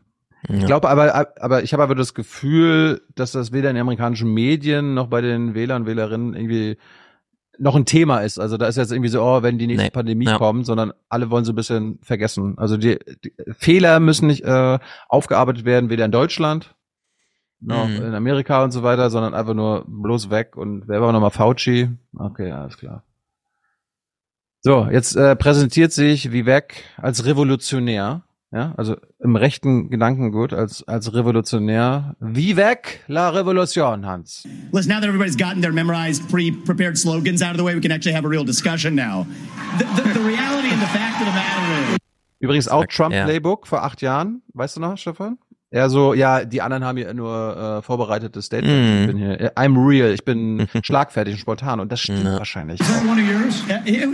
Ja. 0.48 0.56
Ich 0.56 0.66
glaube 0.66 0.90
aber, 0.90 1.28
aber 1.40 1.64
ich 1.64 1.74
habe 1.74 1.84
aber 1.84 1.96
das 1.96 2.14
Gefühl, 2.14 3.02
dass 3.16 3.32
das 3.32 3.52
weder 3.52 3.70
in 3.70 3.76
den 3.76 3.82
amerikanischen 3.82 4.34
Medien 4.34 4.94
noch 4.94 5.08
bei 5.08 5.22
den 5.22 5.54
Wählern, 5.54 5.86
Wählerinnen 5.86 6.34
irgendwie 6.34 6.78
noch 7.60 7.76
ein 7.76 7.86
Thema 7.86 8.22
ist. 8.22 8.40
Also 8.40 8.58
da 8.58 8.66
ist 8.66 8.78
jetzt 8.78 8.92
irgendwie 8.92 9.10
so, 9.10 9.22
oh, 9.22 9.44
wenn 9.44 9.60
die 9.60 9.68
nächste 9.68 9.86
nee. 9.86 9.92
Pandemie 9.92 10.26
ja. 10.26 10.38
kommt, 10.38 10.66
sondern 10.66 10.94
alle 11.10 11.30
wollen 11.30 11.46
so 11.46 11.52
ein 11.52 11.56
bisschen 11.56 12.00
vergessen. 12.02 12.58
Also 12.58 12.76
die, 12.78 12.98
die 13.24 13.34
Fehler 13.58 14.00
müssen 14.00 14.28
nicht 14.28 14.44
äh, 14.44 14.80
aufgearbeitet 15.08 15.64
werden, 15.64 15.90
weder 15.90 16.06
in 16.06 16.12
Deutschland 16.12 16.76
noch 17.62 17.88
mhm. 17.88 17.98
in 17.98 18.16
Amerika 18.16 18.64
und 18.64 18.72
so 18.72 18.82
weiter, 18.84 19.10
sondern 19.10 19.36
einfach 19.36 19.54
nur 19.54 19.86
bloß 19.88 20.32
weg. 20.32 20.58
Und 20.58 20.88
wer 20.88 21.02
war 21.02 21.12
nochmal 21.12 21.30
Fauci? 21.30 21.90
Okay, 22.18 22.52
alles 22.52 22.78
klar. 22.78 23.04
So, 24.62 24.88
jetzt 24.92 25.16
äh, 25.16 25.36
präsentiert 25.36 25.92
sich 25.92 26.32
Vivek 26.32 26.84
als 26.98 27.26
Revolutionär. 27.26 28.24
Ja, 28.54 28.74
also 28.76 28.98
im 29.20 29.38
rechten 29.38 29.90
Gedankengut 29.90 30.52
als, 30.52 30.86
als 30.86 31.14
Revolutionär. 31.14 32.18
Vivek 32.20 33.00
la 33.08 33.30
Revolution, 33.30 34.06
Hans. 34.06 34.44
Listen, 34.74 34.90
now 34.90 35.00
that 35.00 35.08
everybody's 35.08 35.38
gotten 35.38 35.62
their 35.62 35.72
memorized, 35.72 36.30
pre-prepared 36.30 36.98
slogans 36.98 37.42
out 37.42 37.52
of 37.52 37.58
the 37.58 37.64
way, 37.64 37.74
we 37.74 37.80
can 37.80 37.92
actually 37.92 38.14
have 38.14 38.26
a 38.26 38.30
real 38.30 38.44
discussion 38.44 38.94
now. 38.94 39.26
The, 39.78 39.86
the, 39.96 40.20
the 40.20 40.20
reality 40.20 40.68
and 40.70 40.82
the 40.82 40.88
fact 40.88 41.22
of 41.22 41.28
the 41.28 41.34
matter 41.34 41.94
is. 41.94 41.98
Übrigens 42.42 42.68
auch 42.68 42.86
Trump-Playbook 42.88 43.66
ja. 43.66 43.70
vor 43.70 43.84
acht 43.84 44.02
Jahren. 44.02 44.42
Weißt 44.54 44.76
du 44.76 44.82
noch, 44.82 44.98
Stefan? 44.98 45.38
Er 45.74 45.90
so, 45.90 46.14
ja, 46.14 46.44
die 46.44 46.62
anderen 46.62 46.84
haben 46.84 46.98
hier 46.98 47.14
nur 47.14 47.78
äh, 47.80 47.82
vorbereitete 47.82 48.42
Statements. 48.42 48.74
Mm. 48.74 49.02
Ich 49.02 49.08
bin 49.08 49.18
hier, 49.18 49.54
I'm 49.56 49.88
real, 49.88 50.14
ich 50.14 50.26
bin 50.26 50.68
schlagfertig 50.84 51.36
und 51.36 51.40
spontan 51.40 51.80
und 51.80 51.90
das 51.90 52.02
stimmt 52.02 52.26
no. 52.26 52.38
wahrscheinlich. 52.38 52.82
Is 52.82 52.88
that 52.88 53.06
one 53.06 53.18
of 53.18 53.26
yours? 53.26 53.64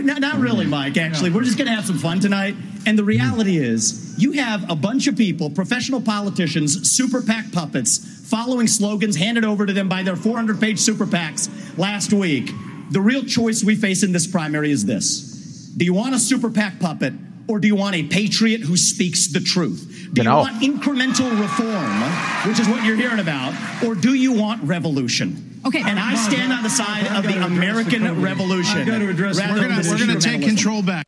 Not, 0.04 0.20
not 0.20 0.40
really, 0.40 0.66
Mike, 0.66 0.96
actually. 0.96 1.34
We're 1.34 1.42
just 1.42 1.58
gonna 1.58 1.74
have 1.74 1.84
some 1.84 1.98
fun 1.98 2.20
tonight. 2.20 2.54
And 2.86 2.96
the 2.96 3.02
reality 3.02 3.58
is, 3.58 4.14
you 4.16 4.40
have 4.40 4.70
a 4.70 4.76
bunch 4.76 5.08
of 5.08 5.16
people, 5.16 5.50
professional 5.50 6.00
politicians, 6.00 6.88
super 6.88 7.22
PAC 7.22 7.50
puppets, 7.50 7.98
following 8.30 8.68
slogans 8.68 9.16
handed 9.16 9.44
over 9.44 9.66
to 9.66 9.72
them 9.72 9.88
by 9.88 10.04
their 10.04 10.14
400-page 10.14 10.78
super 10.78 11.06
PACs 11.06 11.48
last 11.76 12.12
week. 12.12 12.52
The 12.92 13.00
real 13.00 13.24
choice 13.24 13.64
we 13.64 13.74
face 13.74 14.04
in 14.04 14.12
this 14.12 14.28
primary 14.28 14.70
is 14.70 14.84
this. 14.84 15.72
Do 15.76 15.84
you 15.84 15.92
want 15.92 16.14
a 16.14 16.20
super 16.20 16.50
PAC 16.50 16.78
puppet 16.78 17.14
or 17.48 17.58
do 17.58 17.66
you 17.66 17.74
want 17.74 17.96
a 17.96 18.02
patriot 18.04 18.60
who 18.60 18.76
speaks 18.76 19.32
the 19.32 19.40
truth? 19.40 20.08
Do 20.12 20.22
genau. 20.22 20.44
you 20.44 20.50
want 20.50 20.62
incremental 20.62 21.30
reform, 21.40 22.02
which 22.46 22.60
is 22.60 22.68
what 22.68 22.84
you're 22.84 22.96
hearing 22.96 23.18
about, 23.18 23.54
or 23.84 23.94
do 23.94 24.14
you 24.14 24.32
want 24.32 24.62
revolution? 24.62 25.60
Okay. 25.66 25.82
And 25.82 25.98
I 25.98 26.14
stand 26.14 26.52
on 26.52 26.62
the 26.62 26.70
side 26.70 27.06
of 27.16 27.24
the 27.24 27.42
American 27.44 28.04
the 28.04 28.14
Revolution. 28.14 28.86
We're 28.86 29.98
going 29.98 30.08
to 30.08 30.20
take 30.20 30.42
control 30.42 30.82
back. 30.82 31.06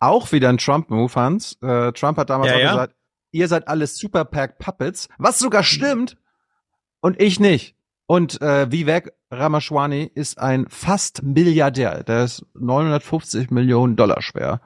Auch 0.00 0.32
wieder 0.32 0.48
ein 0.48 0.56
Trump-Move, 0.56 1.14
Hans. 1.14 1.58
Äh, 1.60 1.92
Trump 1.92 2.16
hat 2.16 2.30
damals 2.30 2.50
ja, 2.50 2.56
auch 2.56 2.60
ja. 2.60 2.70
gesagt, 2.70 2.94
ihr 3.32 3.48
seid 3.48 3.68
alles 3.68 3.98
Super 3.98 4.24
PAC 4.24 4.58
Puppets, 4.58 5.08
was 5.18 5.38
sogar 5.38 5.62
stimmt. 5.62 6.16
Und 7.00 7.20
ich 7.20 7.38
nicht. 7.38 7.74
Und 8.06 8.40
äh, 8.40 8.72
Vivek 8.72 9.12
Ramaswamy 9.30 10.10
ist 10.14 10.38
ein 10.38 10.66
fast 10.68 11.22
Milliardär. 11.22 12.02
Der 12.02 12.24
ist 12.24 12.44
950 12.58 13.50
Millionen 13.50 13.94
Dollar 13.94 14.22
schwer 14.22 14.60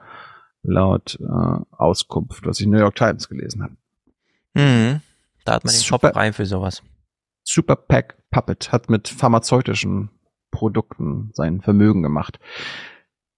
laut 0.65 1.17
äh, 1.21 1.25
Auskunft, 1.71 2.45
was 2.45 2.59
ich 2.59 2.65
in 2.65 2.71
New 2.71 2.79
York 2.79 2.95
Times 2.95 3.29
gelesen 3.29 3.63
habe. 3.63 3.75
Mhm. 4.53 5.01
Da 5.43 5.53
hat 5.53 5.65
man 5.65 5.73
den 5.73 5.79
Super, 5.79 6.07
Shop 6.07 6.13
frei 6.13 6.33
für 6.33 6.45
sowas. 6.45 6.81
Super 7.43 7.75
Pack 7.75 8.17
Puppet 8.31 8.71
hat 8.71 8.89
mit 8.89 9.07
pharmazeutischen 9.07 10.09
Produkten 10.51 11.31
sein 11.33 11.61
Vermögen 11.61 12.01
gemacht. 12.01 12.39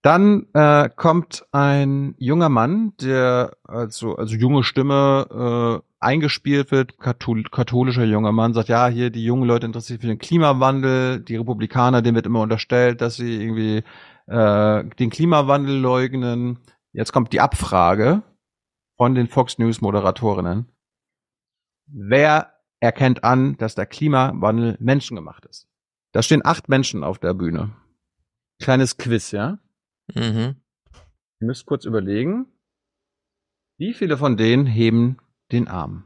Dann 0.01 0.45
äh, 0.53 0.89
kommt 0.95 1.45
ein 1.51 2.15
junger 2.17 2.49
Mann, 2.49 2.93
der 3.01 3.57
also 3.63 4.15
also 4.15 4.35
junge 4.35 4.63
Stimme 4.63 5.81
äh, 5.81 5.87
eingespielt 5.99 6.71
wird, 6.71 6.99
kathol 6.99 7.43
katholischer 7.43 8.05
junger 8.05 8.31
Mann, 8.31 8.53
sagt, 8.53 8.69
ja, 8.69 8.87
hier 8.87 9.09
die 9.09 9.25
jungen 9.25 9.45
Leute 9.45 9.65
interessieren 9.65 9.97
sich 9.97 10.01
für 10.01 10.07
den 10.07 10.19
Klimawandel, 10.19 11.19
die 11.19 11.35
Republikaner, 11.35 12.01
denen 12.01 12.15
wird 12.15 12.27
immer 12.27 12.41
unterstellt, 12.41 13.01
dass 13.01 13.15
sie 13.15 13.41
irgendwie 13.41 13.83
äh, 14.27 14.83
den 14.99 15.09
Klimawandel 15.09 15.77
leugnen. 15.77 16.59
Jetzt 16.93 17.11
kommt 17.13 17.33
die 17.33 17.41
Abfrage 17.41 18.23
von 18.97 19.15
den 19.15 19.27
Fox 19.27 19.57
News 19.59 19.81
Moderatorinnen. 19.81 20.67
Wer 21.87 22.53
erkennt 22.79 23.23
an, 23.23 23.57
dass 23.57 23.75
der 23.75 23.85
Klimawandel 23.85 24.77
menschengemacht 24.79 25.45
ist? 25.45 25.67
Da 26.11 26.21
stehen 26.21 26.45
acht 26.45 26.69
Menschen 26.69 27.03
auf 27.03 27.19
der 27.19 27.33
Bühne. 27.33 27.75
Kleines 28.59 28.97
Quiz, 28.97 29.31
ja? 29.31 29.59
Mhm. 30.13 30.55
Ihr 31.39 31.47
müsst 31.47 31.65
kurz 31.65 31.85
überlegen, 31.85 32.47
wie 33.77 33.93
viele 33.93 34.17
von 34.17 34.37
denen 34.37 34.65
heben 34.65 35.17
den 35.51 35.67
Arm? 35.67 36.05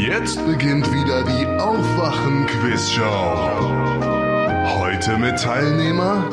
Jetzt 0.00 0.44
beginnt 0.46 0.86
wieder 0.92 1.24
die 1.24 1.46
Aufwachen-Quiz-Show. 1.60 3.02
Heute 4.78 5.18
mit 5.18 5.38
Teilnehmer 5.40 6.30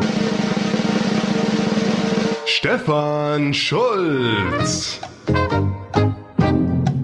Stefan 2.47 3.55
Schulz. 3.55 5.01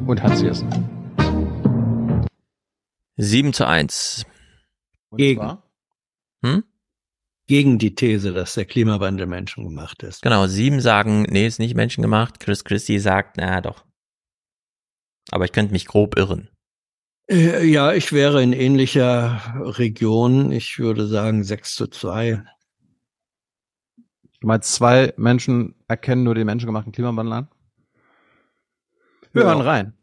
Und 0.05 0.21
Hans 0.21 0.41
Jessen. 0.43 0.69
7 3.17 3.51
zu 3.51 3.65
1. 3.65 4.25
Gegen. 5.17 5.57
Hm? 6.43 6.63
Gegen 7.47 7.79
die 7.79 7.95
These, 7.95 8.33
dass 8.33 8.53
der 8.53 8.65
Klimawandel 8.65 9.25
menschengemacht 9.25 10.03
ist. 10.03 10.21
Genau, 10.21 10.45
sieben 10.45 10.79
sagen, 10.79 11.23
nee, 11.23 11.47
ist 11.47 11.57
nicht 11.59 11.75
menschengemacht. 11.75 12.39
Chris 12.39 12.63
Christie 12.63 12.99
sagt, 12.99 13.37
na 13.37 13.61
doch. 13.61 13.83
Aber 15.31 15.45
ich 15.45 15.51
könnte 15.51 15.73
mich 15.73 15.87
grob 15.87 16.19
irren. 16.19 16.49
Äh, 17.27 17.65
ja, 17.65 17.93
ich 17.93 18.13
wäre 18.13 18.43
in 18.43 18.53
ähnlicher 18.53 19.55
Region. 19.59 20.51
Ich 20.51 20.77
würde 20.77 21.07
sagen 21.07 21.43
6 21.43 21.73
zu 21.73 21.87
2. 21.87 22.43
Du 24.41 24.47
meinst, 24.47 24.73
zwei 24.73 25.13
Menschen 25.17 25.75
erkennen 25.87 26.23
nur 26.23 26.33
den 26.33 26.47
menschengemachten 26.47 26.91
Klimawandel 26.91 27.33
an? 27.33 27.47
Wir 29.33 29.43
hören 29.43 29.61
rein. 29.61 29.93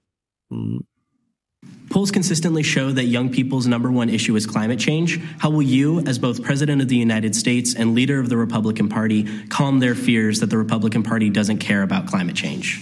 Polls 1.90 2.12
consistently 2.12 2.62
show 2.62 2.92
that 2.92 3.06
young 3.06 3.30
people's 3.30 3.66
number 3.66 3.90
one 3.90 4.08
issue 4.08 4.36
is 4.36 4.46
climate 4.46 4.78
change. 4.78 5.18
How 5.38 5.50
will 5.50 5.62
you, 5.62 6.00
as 6.06 6.18
both 6.18 6.42
President 6.42 6.80
of 6.80 6.88
the 6.88 6.96
United 6.96 7.34
States 7.34 7.74
and 7.74 7.94
leader 7.94 8.20
of 8.20 8.28
the 8.28 8.36
Republican 8.36 8.88
Party, 8.88 9.26
calm 9.48 9.80
their 9.80 9.96
fears 9.96 10.38
that 10.40 10.50
the 10.50 10.56
Republican 10.56 11.02
Party 11.02 11.30
doesn't 11.30 11.58
care 11.58 11.82
about 11.82 12.06
climate 12.06 12.36
change? 12.36 12.80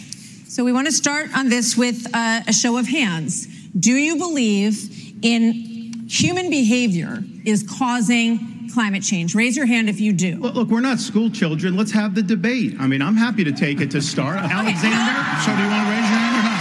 So, 0.49 0.63
we 0.65 0.73
want 0.73 0.87
to 0.87 0.93
start 0.93 1.31
on 1.35 1.49
this 1.49 1.77
with 1.77 2.07
uh, 2.13 2.43
a 2.47 2.53
show 2.53 2.77
of 2.77 2.87
hands. 2.87 3.47
Do 3.79 3.93
you 3.93 4.17
believe 4.17 4.91
in 5.23 6.05
human 6.09 6.51
behavior 6.51 7.25
is 7.45 7.63
causing 7.63 8.56
climate 8.77 9.03
change? 9.03 9.35
Raise 9.35 9.57
your 9.57 9.67
hand 9.75 9.89
if 9.89 9.99
you 10.05 10.13
do. 10.13 10.33
Look, 10.45 10.55
look, 10.59 10.69
we're 10.69 10.87
not 10.91 10.99
school 11.01 11.31
children. 11.31 11.77
Let's 11.81 11.93
have 11.93 12.15
the 12.15 12.23
debate. 12.35 12.73
I 12.79 12.87
mean, 12.87 13.01
I'm 13.07 13.17
happy 13.27 13.43
to 13.51 13.53
take 13.53 13.81
it 13.85 13.91
to 13.93 14.01
start. 14.03 14.37
Alexander, 14.37 15.15
so 15.45 15.51
do 15.57 15.63
you 15.65 15.71
want 15.75 15.83
to 15.87 15.91
raise 15.95 16.09
your 16.13 16.21
hand 16.25 16.35
or 16.39 16.45
not? 16.51 16.61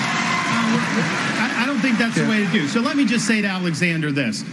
Uh, 0.55 1.43
I, 1.43 1.47
I, 1.61 1.65
don't 1.67 1.81
think 1.85 1.97
that's 1.97 2.15
the 2.15 2.27
way 2.31 2.39
to 2.45 2.51
do. 2.57 2.67
So 2.67 2.79
let 2.79 2.95
me 2.95 3.05
just 3.05 3.25
say 3.27 3.41
to 3.41 3.47
Alexander 3.59 4.11
this. 4.13 4.45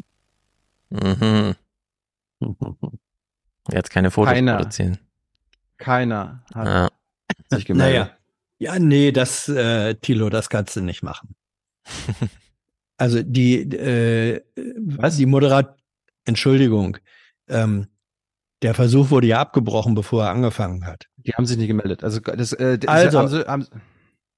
Mhm. 0.93 1.55
Jetzt 3.73 3.91
keine 3.91 4.11
Fotos 4.11 4.33
Keiner. 4.35 4.57
produzieren. 4.57 4.99
Keiner 5.79 6.43
hat 6.55 6.67
Ja. 6.67 6.89
sich 7.57 7.65
gemeldet. 7.65 7.95
Naja. 7.95 8.11
Ja, 8.59 8.79
nee, 8.79 9.13
das, 9.13 9.49
äh, 9.49 9.95
Tilo, 9.95 10.31
das 10.31 10.49
kannst 10.49 10.75
du 10.77 10.81
nicht 10.81 11.03
machen. 11.03 11.35
Also 12.99 13.21
die, 13.25 13.55
äh, 13.63 14.41
was? 14.79 15.17
Die 15.17 15.27
Moderat, 15.27 15.77
Entschuldigung, 16.25 16.99
ähm, 17.49 17.87
der 18.63 18.75
Versuch 18.75 19.11
wurde 19.11 19.27
ja 19.27 19.41
abgebrochen, 19.41 19.95
bevor 19.95 20.25
er 20.25 20.31
angefangen 20.31 20.87
hat. 20.87 21.07
Die 21.17 21.33
haben 21.33 21.47
sich 21.47 21.57
nicht 21.57 21.69
gemeldet. 21.69 22.05
Also, 22.05 22.21
das, 22.21 22.53
äh, 22.53 22.79
Also, 22.87 23.19
haben 23.19 23.29
sie, 23.29 23.47
haben, 23.47 23.67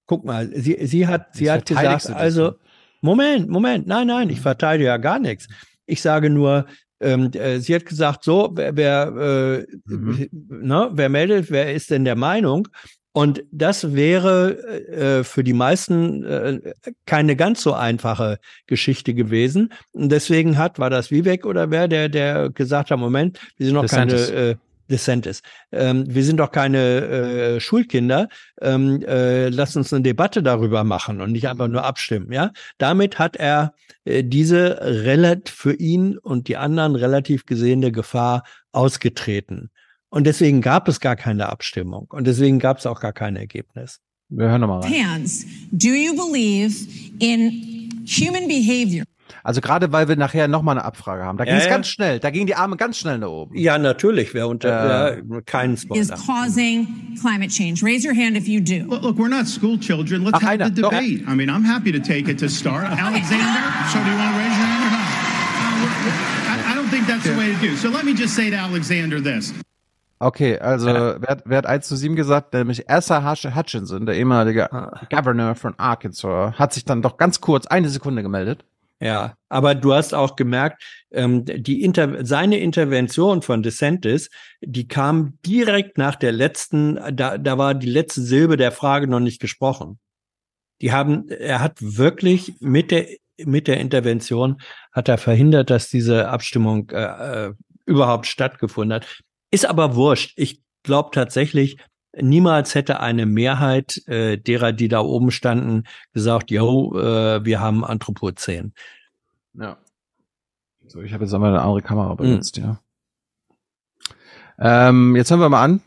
Guck 0.06 0.24
mal, 0.24 0.50
sie, 0.54 0.78
sie 0.86 1.06
hat, 1.06 1.34
sie 1.34 1.50
hat 1.50 1.66
gesagt, 1.66 2.10
also, 2.10 2.54
Moment, 3.00 3.48
Moment, 3.48 3.86
nein, 3.86 4.06
nein, 4.06 4.28
ich 4.30 4.40
verteidige 4.40 4.86
ja 4.86 4.96
gar 4.98 5.18
nichts. 5.18 5.46
Ich 5.86 6.02
sage 6.02 6.30
nur, 6.30 6.66
ähm, 7.00 7.30
äh, 7.32 7.58
sie 7.58 7.74
hat 7.74 7.86
gesagt, 7.86 8.24
so, 8.24 8.50
wer, 8.54 8.76
wer, 8.76 9.06
äh, 9.58 9.66
ne, 10.30 10.90
wer 10.92 11.08
meldet, 11.08 11.50
wer 11.50 11.74
ist 11.74 11.90
denn 11.90 12.04
der 12.04 12.16
Meinung? 12.16 12.68
Und 13.16 13.44
das 13.52 13.94
wäre 13.94 14.58
äh, 14.88 15.22
für 15.22 15.44
die 15.44 15.52
meisten 15.52 16.24
äh, 16.24 16.74
keine 17.06 17.36
ganz 17.36 17.62
so 17.62 17.72
einfache 17.72 18.40
Geschichte 18.66 19.14
gewesen. 19.14 19.72
Und 19.92 20.10
deswegen 20.10 20.58
hat, 20.58 20.80
war 20.80 20.90
das 20.90 21.12
Vivek 21.12 21.46
oder 21.46 21.70
wer, 21.70 21.86
der, 21.86 22.08
der 22.08 22.50
gesagt 22.50 22.90
hat, 22.90 22.98
Moment, 22.98 23.38
wir 23.56 23.66
sind 23.66 23.76
noch 23.76 23.82
DeSantis. 23.82 24.26
keine, 24.26 24.40
äh, 24.40 24.54
DeSantis. 24.90 25.42
Ähm, 25.70 26.04
wir 26.08 26.24
sind 26.24 26.38
doch 26.38 26.50
keine 26.50 26.78
äh, 26.78 27.60
Schulkinder. 27.60 28.28
Ähm, 28.60 29.00
äh, 29.06 29.48
lass 29.48 29.76
uns 29.76 29.92
eine 29.92 30.02
Debatte 30.02 30.42
darüber 30.42 30.82
machen 30.82 31.20
und 31.20 31.30
nicht 31.30 31.46
einfach 31.46 31.68
nur 31.68 31.84
abstimmen. 31.84 32.32
Ja, 32.32 32.50
damit 32.78 33.20
hat 33.20 33.36
er 33.36 33.74
äh, 34.04 34.24
diese 34.24 34.78
relativ 34.80 35.54
für 35.54 35.74
ihn 35.74 36.18
und 36.18 36.48
die 36.48 36.56
anderen 36.56 36.96
relativ 36.96 37.46
gesehene 37.46 37.92
Gefahr 37.92 38.42
ausgetreten. 38.72 39.70
Und 40.14 40.24
deswegen 40.28 40.60
gab 40.60 40.86
es 40.86 41.00
gar 41.00 41.16
keine 41.16 41.48
Abstimmung 41.48 42.06
und 42.10 42.26
deswegen 42.28 42.60
gab 42.60 42.78
es 42.78 42.86
auch 42.86 43.00
gar 43.00 43.12
kein 43.12 43.34
Ergebnis. 43.34 43.98
Wir 44.28 44.48
hören 44.48 44.60
nochmal 44.60 44.80
rein. 44.82 44.92
Hands. 44.92 45.44
Do 45.72 45.88
you 45.88 46.14
believe 46.14 46.86
in 47.18 47.90
human 48.06 48.46
behavior? 48.46 49.04
Also 49.42 49.60
gerade 49.60 49.90
weil 49.90 50.06
wir 50.06 50.14
nachher 50.14 50.46
nochmal 50.46 50.76
eine 50.78 50.84
Abfrage 50.84 51.24
haben. 51.24 51.36
Da 51.36 51.44
ging 51.44 51.54
es 51.56 51.64
ja. 51.64 51.70
ganz 51.70 51.88
schnell. 51.88 52.20
Da 52.20 52.30
gingen 52.30 52.46
die 52.46 52.54
Arme 52.54 52.76
ganz 52.76 52.98
schnell 52.98 53.18
nach 53.18 53.26
oben. 53.28 53.56
Ja, 53.58 53.76
natürlich. 53.76 54.34
Wer 54.34 54.46
unter 54.46 55.16
Äh, 55.18 55.22
keinen 55.46 55.74
Is 55.74 55.82
Spoiler. 55.82 56.16
causing 56.26 56.86
climate 57.20 57.50
change. 57.50 57.82
Raise 57.82 58.06
your 58.06 58.14
hand 58.14 58.36
if 58.36 58.46
you 58.46 58.60
do. 58.60 58.86
Look, 58.88 59.02
look, 59.02 59.18
we're 59.18 59.28
not 59.28 59.48
school 59.48 59.76
children. 59.80 60.22
Let's 60.22 60.36
Ach, 60.36 60.42
have 60.42 60.52
einer, 60.52 60.70
the 60.70 60.82
doch. 60.82 60.90
debate. 60.90 61.24
I 61.26 61.34
mean, 61.34 61.50
I'm 61.50 61.64
happy 61.64 61.90
to 61.90 61.98
take 61.98 62.28
it 62.30 62.38
to 62.38 62.48
start. 62.48 62.84
Alexander, 62.84 63.60
so 63.90 63.98
do 63.98 64.10
you 64.10 64.16
want 64.16 64.30
to 64.32 64.38
raise 64.38 64.56
your 64.56 64.68
hand 64.70 64.84
or 64.84 64.90
not? 64.94 65.08
Uh, 65.82 66.70
I, 66.70 66.72
I 66.72 66.74
don't 66.76 66.88
think 66.88 67.06
that's 67.08 67.24
the 67.24 67.36
way 67.36 67.52
to 67.52 67.58
do. 67.60 67.74
So 67.76 67.88
let 67.88 68.04
me 68.04 68.14
just 68.14 68.34
say 68.36 68.48
to 68.50 68.56
Alexander 68.56 69.20
this. 69.20 69.52
Okay, 70.24 70.58
also 70.58 70.86
wer, 70.86 71.28
hat- 71.28 71.42
wer 71.44 71.58
hat 71.58 71.66
1 71.66 71.86
zu 71.86 71.96
7 71.96 72.16
gesagt? 72.16 72.54
Nämlich 72.54 72.88
Asa 72.88 73.22
Hutch- 73.30 73.54
Hutchinson, 73.54 74.06
der 74.06 74.16
ehemalige 74.16 74.68
Governor 75.10 75.54
von 75.54 75.74
Arkansas, 75.78 76.54
hat 76.58 76.72
sich 76.72 76.86
dann 76.86 77.02
doch 77.02 77.18
ganz 77.18 77.42
kurz 77.42 77.66
eine 77.66 77.90
Sekunde 77.90 78.22
gemeldet. 78.22 78.64
Ja, 79.00 79.34
aber 79.50 79.74
du 79.74 79.92
hast 79.92 80.14
auch 80.14 80.34
gemerkt, 80.36 80.82
ähm, 81.10 81.44
die 81.44 81.82
Inter 81.82 82.24
seine 82.24 82.58
Intervention 82.58 83.42
von 83.42 83.62
DeSantis, 83.62 84.30
die 84.62 84.88
kam 84.88 85.36
direkt 85.44 85.98
nach 85.98 86.14
der 86.16 86.32
letzten, 86.32 86.98
da, 87.14 87.36
da 87.36 87.58
war 87.58 87.74
die 87.74 87.90
letzte 87.90 88.22
Silbe 88.22 88.56
der 88.56 88.72
Frage 88.72 89.06
noch 89.08 89.20
nicht 89.20 89.40
gesprochen. 89.42 89.98
Die 90.80 90.92
haben, 90.92 91.28
er 91.28 91.60
hat 91.60 91.76
wirklich 91.80 92.54
mit 92.60 92.90
der 92.90 93.06
mit 93.44 93.66
der 93.66 93.78
Intervention 93.80 94.58
hat 94.92 95.08
er 95.08 95.18
verhindert, 95.18 95.68
dass 95.68 95.88
diese 95.90 96.28
Abstimmung 96.28 96.88
äh, 96.90 97.48
äh, 97.48 97.52
überhaupt 97.84 98.26
stattgefunden 98.26 98.94
hat. 98.94 99.20
Ist 99.54 99.66
aber 99.66 99.94
wurscht. 99.94 100.32
Ich 100.34 100.64
glaube 100.82 101.10
tatsächlich, 101.12 101.78
niemals 102.20 102.74
hätte 102.74 102.98
eine 102.98 103.24
Mehrheit 103.24 104.04
äh, 104.08 104.36
derer, 104.36 104.72
die 104.72 104.88
da 104.88 104.98
oben 104.98 105.30
standen, 105.30 105.84
gesagt, 106.12 106.50
yo, 106.50 106.98
äh, 106.98 107.44
wir 107.44 107.60
haben 107.60 107.84
Anthropozän. 107.84 108.72
Ja. 109.52 109.78
So, 110.88 111.02
ich 111.02 111.12
habe 111.12 111.22
jetzt 111.22 111.32
einmal 111.32 111.50
eine 111.50 111.62
andere 111.62 111.82
Kamera 111.82 112.16
benutzt, 112.16 112.56
ja. 112.56 112.80
Ähm, 114.58 115.14
jetzt 115.14 115.30
hören 115.30 115.38
wir 115.38 115.48
mal 115.48 115.62
an. 115.62 115.82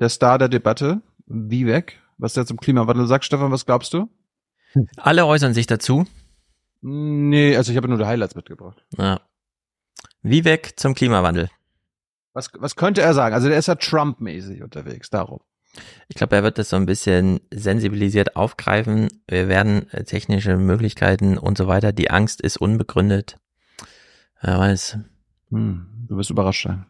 Der 0.00 0.08
Star 0.08 0.38
der 0.38 0.48
Debatte, 0.48 1.02
Vivek, 1.26 2.00
was 2.16 2.32
der 2.32 2.46
zum 2.46 2.56
Klimawandel 2.56 3.06
sagt. 3.06 3.26
Stefan, 3.26 3.52
was 3.52 3.66
glaubst 3.66 3.92
du? 3.92 4.08
Alle 4.96 5.26
äußern 5.26 5.52
sich 5.52 5.66
dazu. 5.66 6.06
Nee, 6.80 7.58
also 7.58 7.72
ich 7.72 7.76
habe 7.76 7.88
nur 7.88 7.98
die 7.98 8.06
Highlights 8.06 8.36
mitgebracht. 8.36 8.82
Ja. 8.96 9.20
Vivek 10.22 10.80
zum 10.80 10.94
Klimawandel. 10.94 11.50
Was, 12.34 12.50
was 12.58 12.76
könnte 12.76 13.02
er 13.02 13.12
sagen? 13.14 13.34
Also 13.34 13.48
der 13.48 13.58
ist 13.58 13.66
ja 13.68 13.74
Trump-mäßig 13.74 14.62
unterwegs, 14.62 15.10
darum. 15.10 15.40
Ich 16.08 16.16
glaube, 16.16 16.36
er 16.36 16.42
wird 16.42 16.58
das 16.58 16.68
so 16.70 16.76
ein 16.76 16.86
bisschen 16.86 17.40
sensibilisiert 17.52 18.36
aufgreifen. 18.36 19.08
Wir 19.28 19.48
werden 19.48 19.90
äh, 19.92 20.04
technische 20.04 20.56
Möglichkeiten 20.56 21.38
und 21.38 21.56
so 21.56 21.66
weiter. 21.66 21.92
Die 21.92 22.10
Angst 22.10 22.40
ist 22.42 22.58
unbegründet. 22.58 23.38
Wer 24.42 24.58
weiß. 24.58 24.98
Hm, 25.50 25.86
du 26.08 26.16
wirst 26.16 26.30
überrascht 26.30 26.64
sein. 26.66 26.86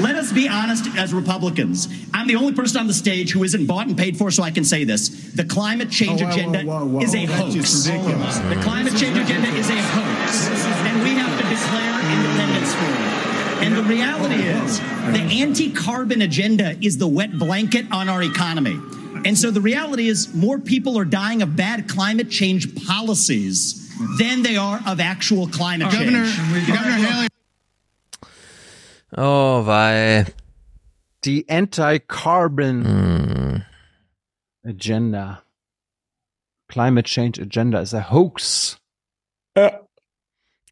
Let 0.00 0.16
us 0.16 0.32
be 0.32 0.48
honest 0.50 0.86
as 0.98 1.12
Republicans. 1.12 1.88
I'm 2.12 2.26
the 2.28 2.36
only 2.36 2.52
person 2.52 2.80
on 2.80 2.88
the 2.88 2.94
stage 2.94 3.34
who 3.34 3.44
isn't 3.44 3.66
bought 3.66 3.86
and 3.86 3.96
paid 3.96 4.16
for, 4.16 4.30
so 4.30 4.42
I 4.44 4.50
can 4.52 4.64
say 4.64 4.84
this. 4.84 5.34
The 5.34 5.44
climate 5.44 5.90
change 5.90 6.20
Oh, 6.22 6.26
whoa, 6.26 6.30
agenda 6.32 6.62
whoa, 6.64 6.84
whoa, 6.84 7.00
is 7.02 7.14
a 7.14 7.24
hoax. 7.26 7.54
ridiculous. 7.54 8.38
The 8.38 8.60
climate 8.62 8.96
change 8.96 9.18
agenda 9.18 9.48
is 9.56 9.70
a 9.70 9.78
hoax. 9.94 10.48
And 10.86 11.02
we 11.02 11.14
have 11.14 11.30
to 11.40 11.44
declare 11.48 11.94
independence 12.10 12.74
for 12.74 12.90
it. 12.90 13.13
And 13.62 13.76
the 13.76 13.82
reality 13.82 14.34
is, 14.42 14.78
the 14.78 15.40
anti 15.40 15.70
carbon 15.72 16.22
agenda 16.22 16.76
is 16.84 16.98
the 16.98 17.08
wet 17.08 17.38
blanket 17.38 17.86
on 17.90 18.08
our 18.08 18.22
economy. 18.22 18.78
And 19.24 19.38
so 19.38 19.50
the 19.50 19.60
reality 19.60 20.08
is, 20.08 20.34
more 20.34 20.58
people 20.58 20.98
are 20.98 21.04
dying 21.04 21.42
of 21.42 21.56
bad 21.56 21.88
climate 21.88 22.30
change 22.30 22.74
policies 22.86 23.80
than 24.18 24.42
they 24.42 24.56
are 24.56 24.80
of 24.86 25.00
actual 25.00 25.46
climate 25.48 25.90
change. 25.90 26.10
Governor 26.10 26.66
Governor 26.66 27.06
Haley. 27.06 27.28
Oh, 29.16 29.62
weil. 29.62 30.26
Die 31.22 31.44
Anti-Carbon 31.48 32.84
Hm. 32.84 33.64
Agenda. 34.64 35.42
Climate 36.68 37.06
Change 37.06 37.38
Agenda 37.38 37.78
is 37.78 37.94
a 37.94 38.00
Hoax. 38.00 38.78
Uh, 39.56 39.70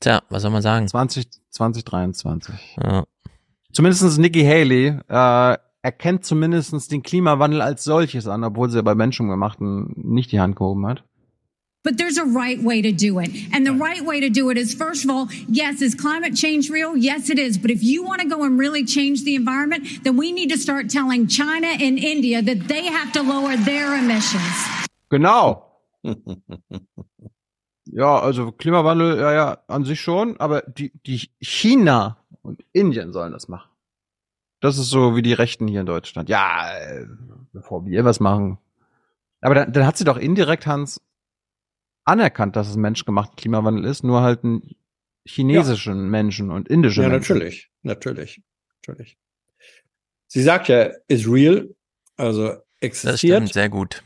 Tja, 0.02 0.20
was 0.30 0.42
soll 0.42 0.50
man 0.50 0.62
sagen? 0.62 0.88
20, 0.88 1.28
2023. 1.50 2.76
Ja. 2.82 3.04
Zumindestens 3.72 4.18
Nikki 4.18 4.42
Haley 4.42 4.98
äh, 5.08 5.58
erkennt 5.82 6.24
zumindestens 6.24 6.88
den 6.88 7.02
Klimawandel 7.02 7.62
als 7.62 7.84
solches 7.84 8.26
an, 8.26 8.42
obwohl 8.42 8.68
sie 8.68 8.82
bei 8.82 8.96
Menschengemachten 8.96 9.94
nicht 9.96 10.32
die 10.32 10.40
Hand 10.40 10.56
gehoben 10.56 10.86
hat. 10.86 11.04
But 11.84 11.98
there's 11.98 12.18
a 12.18 12.24
right 12.24 12.64
way 12.64 12.80
to 12.80 12.92
do 12.92 13.18
it. 13.18 13.30
And 13.52 13.66
the 13.66 13.72
right 13.72 14.06
way 14.06 14.20
to 14.20 14.28
do 14.28 14.50
it 14.50 14.58
is, 14.58 14.72
first 14.72 15.04
of 15.04 15.10
all, 15.10 15.28
yes, 15.48 15.80
is 15.82 15.96
climate 15.96 16.36
change 16.36 16.70
real? 16.70 16.96
Yes, 16.96 17.28
it 17.28 17.38
is. 17.40 17.58
But 17.58 17.70
if 17.72 17.82
you 17.82 18.04
want 18.04 18.20
to 18.20 18.28
go 18.28 18.44
and 18.44 18.58
really 18.58 18.84
change 18.84 19.24
the 19.24 19.34
environment, 19.34 20.04
then 20.04 20.16
we 20.16 20.30
need 20.30 20.50
to 20.50 20.58
start 20.58 20.90
telling 20.90 21.26
China 21.26 21.66
and 21.66 21.98
India 21.98 22.40
that 22.40 22.68
they 22.68 22.86
have 22.86 23.12
to 23.12 23.22
lower 23.22 23.56
their 23.56 23.96
emissions. 23.96 24.88
Genau. 25.10 25.64
ja, 27.86 28.18
also 28.20 28.52
Klimawandel, 28.52 29.18
ja, 29.18 29.32
ja, 29.32 29.58
an 29.66 29.84
sich 29.84 30.00
schon, 30.00 30.36
aber 30.38 30.62
die, 30.62 30.92
die 31.06 31.30
China 31.40 32.18
und 32.42 32.64
Indien 32.72 33.12
sollen 33.12 33.32
das 33.32 33.48
machen. 33.48 33.70
Das 34.60 34.78
ist 34.78 34.90
so 34.90 35.16
wie 35.16 35.22
die 35.22 35.32
Rechten 35.32 35.66
hier 35.66 35.80
in 35.80 35.86
Deutschland. 35.86 36.28
Ja, 36.28 36.72
äh, 36.78 37.06
bevor 37.52 37.84
wir 37.84 38.04
was 38.04 38.20
machen. 38.20 38.58
Aber 39.40 39.54
dann, 39.56 39.72
dann 39.72 39.86
hat 39.86 39.96
sie 39.96 40.04
doch 40.04 40.16
indirekt, 40.16 40.66
Hans, 40.66 41.00
anerkannt, 42.04 42.54
dass 42.56 42.68
es 42.68 42.76
menschgemachter 42.76 43.34
Klimawandel 43.36 43.84
ist, 43.84 44.04
nur 44.04 44.22
halt 44.22 44.44
einen 44.44 44.76
chinesischen 45.24 46.08
Menschen 46.10 46.50
und 46.50 46.68
indischen 46.68 47.02
Ja, 47.02 47.08
Menschen. 47.08 47.34
natürlich, 47.34 47.70
natürlich, 47.82 48.42
natürlich. 48.86 49.18
Sie 50.28 50.42
sagt 50.42 50.68
ja, 50.68 50.90
is 51.08 51.28
real, 51.28 51.74
also 52.16 52.48
Das 52.48 52.62
existiert. 52.80 53.18
stimmt 53.38 53.52
sehr 53.52 53.68
gut. 53.68 54.02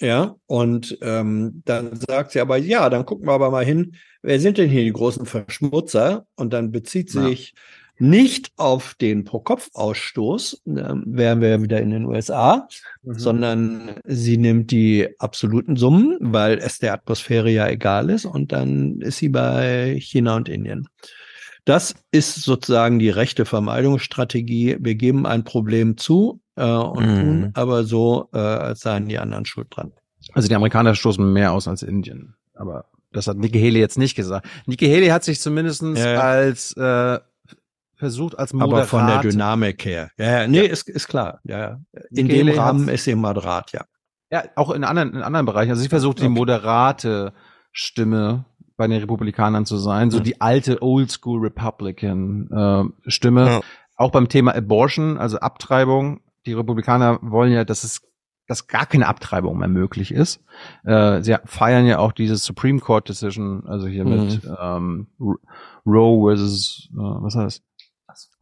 Ja, 0.00 0.34
und 0.46 0.96
ähm, 1.02 1.62
dann 1.66 1.94
sagt 1.96 2.32
sie 2.32 2.40
aber, 2.40 2.56
ja, 2.56 2.88
dann 2.88 3.04
gucken 3.04 3.26
wir 3.26 3.32
aber 3.32 3.50
mal 3.50 3.64
hin, 3.64 3.96
wer 4.22 4.40
sind 4.40 4.56
denn 4.56 4.70
hier 4.70 4.82
die 4.84 4.92
großen 4.92 5.26
Verschmutzer? 5.26 6.26
Und 6.36 6.52
dann 6.54 6.72
bezieht 6.72 7.10
sie 7.10 7.18
Ja. 7.18 7.28
sich 7.28 7.54
nicht 7.98 8.50
auf 8.56 8.94
den 8.94 9.24
Pro-Kopf-Ausstoß, 9.24 10.62
ähm, 10.68 11.04
wären 11.06 11.42
wir 11.42 11.60
wieder 11.62 11.82
in 11.82 11.90
den 11.90 12.06
USA, 12.06 12.66
Mhm. 13.02 13.18
sondern 13.18 13.90
sie 14.06 14.38
nimmt 14.38 14.70
die 14.70 15.06
absoluten 15.18 15.76
Summen, 15.76 16.16
weil 16.18 16.56
es 16.58 16.78
der 16.78 16.94
Atmosphäre 16.94 17.50
ja 17.50 17.68
egal 17.68 18.08
ist, 18.08 18.24
und 18.24 18.52
dann 18.52 19.02
ist 19.02 19.18
sie 19.18 19.28
bei 19.28 19.98
China 20.00 20.36
und 20.36 20.48
Indien. 20.48 20.88
Das 21.66 21.94
ist 22.10 22.36
sozusagen 22.36 22.98
die 22.98 23.10
rechte 23.10 23.44
Vermeidungsstrategie. 23.44 24.78
Wir 24.80 24.94
geben 24.94 25.26
ein 25.26 25.44
Problem 25.44 25.98
zu 25.98 26.40
äh, 26.60 26.64
und 26.76 27.06
Mhm. 27.06 27.16
tun 27.20 27.50
aber 27.54 27.84
so, 27.84 28.28
äh, 28.32 28.38
als 28.38 28.80
seien 28.80 29.08
die 29.08 29.18
anderen 29.18 29.44
schuld 29.46 29.68
dran. 29.70 29.92
Also 30.34 30.48
die 30.48 30.54
Amerikaner 30.54 30.94
stoßen 30.94 31.32
mehr 31.32 31.52
aus 31.52 31.66
als 31.66 31.82
Indien. 31.82 32.34
Aber 32.54 32.84
das 33.12 33.26
hat 33.26 33.38
Nikki 33.38 33.58
Haley 33.58 33.80
jetzt 33.80 33.98
nicht 33.98 34.14
gesagt. 34.14 34.46
Nikki 34.66 34.86
Haley 34.86 35.08
hat 35.08 35.24
sich 35.24 35.40
zumindestens 35.40 35.98
Ja, 35.98 36.12
ja. 36.12 36.20
als 36.20 36.76
äh, 36.76 37.18
versucht 37.96 38.38
als 38.38 38.52
Moderat. 38.52 38.72
Aber 38.72 38.84
von 38.86 39.06
der 39.06 39.20
Dynamik 39.20 39.84
her. 39.84 40.10
Ja, 40.18 40.40
ja 40.42 40.46
nee, 40.46 40.60
Ist, 40.66 40.88
ist 40.88 41.08
klar. 41.08 41.40
Ja, 41.44 41.58
ja. 41.58 41.80
In 42.10 42.28
dem 42.28 42.38
Haley 42.38 42.56
Rahmen 42.58 42.88
ist 42.88 43.04
sie 43.04 43.14
moderat, 43.14 43.72
ja. 43.72 43.84
Ja, 44.30 44.44
auch 44.56 44.70
in 44.70 44.84
anderen, 44.84 45.14
in 45.14 45.22
anderen 45.22 45.44
Bereichen. 45.46 45.70
Also 45.70 45.82
sie 45.82 45.88
versucht 45.88 46.18
die 46.20 46.24
Okay. 46.26 46.34
moderate 46.34 47.32
Stimme 47.72 48.44
bei 48.76 48.86
den 48.86 49.00
Republikanern 49.00 49.66
zu 49.66 49.76
sein, 49.76 50.10
so 50.10 50.18
Mhm. 50.18 50.22
die 50.24 50.40
alte 50.40 50.82
Oldschool 50.82 51.40
Republican 51.40 52.48
äh, 53.06 53.10
Stimme. 53.10 53.46
Ja. 53.46 53.60
Auch 53.96 54.10
beim 54.12 54.28
Thema 54.28 54.54
Abortion, 54.54 55.18
also 55.18 55.38
Abtreibung. 55.40 56.20
Die 56.46 56.52
Republikaner 56.52 57.18
wollen 57.22 57.52
ja, 57.52 57.64
dass 57.64 57.84
es 57.84 58.02
dass 58.46 58.66
gar 58.66 58.84
keine 58.86 59.06
Abtreibung 59.06 59.58
mehr 59.58 59.68
möglich 59.68 60.10
ist. 60.12 60.42
Äh, 60.82 61.22
sie 61.22 61.36
feiern 61.44 61.86
ja 61.86 61.98
auch 62.00 62.10
diese 62.10 62.36
Supreme 62.36 62.80
Court 62.80 63.08
Decision, 63.08 63.64
also 63.68 63.86
hier 63.86 64.04
Mhm. 64.04 64.10
mit 64.10 64.40
ähm, 64.60 65.06
Roe 65.86 66.28
versus 66.28 66.88
äh, 66.92 66.96
was 66.96 67.36
heißt 67.36 67.62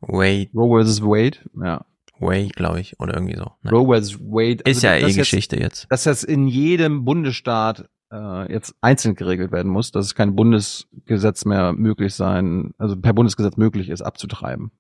Wade, 0.01 0.49
Roe 0.55 0.79
versus 0.79 1.03
Wade, 1.03 1.39
ja. 1.63 1.85
Wade, 2.21 2.49
glaube 2.49 2.81
ich, 2.81 2.99
oder 2.99 3.15
irgendwie 3.15 3.37
so. 3.37 3.51
Ne? 3.63 3.71
Roe 3.71 3.87
versus 3.87 4.19
Wade. 4.19 4.63
Ist 4.65 4.83
ja 4.83 4.93
das 4.95 5.03
eh 5.03 5.07
jetzt- 5.09 5.17
Geschichte 5.19 5.57
jetzt. 5.61 5.87
dass 5.91 6.05
das 6.05 6.25
in 6.25 6.49
jedem 6.49 7.05
Bundesstaat 7.05 7.89
äh, 8.11 8.51
jetzt 8.51 8.75
einzeln 8.81 9.15
geregelt 9.15 9.53
werden 9.53 9.71
muss, 9.71 9.93
dass 9.93 10.07
es 10.07 10.15
kein 10.15 10.35
Bundesgesetz 10.35 11.45
mehr 11.45 11.75
möglich 11.75 12.15
sein, 12.15 12.73
also 12.79 12.97
per 12.99 13.13
Bundesgesetz 13.13 13.59
möglich 13.59 13.91
ist, 13.91 14.01
abzutreiben. 14.01 14.71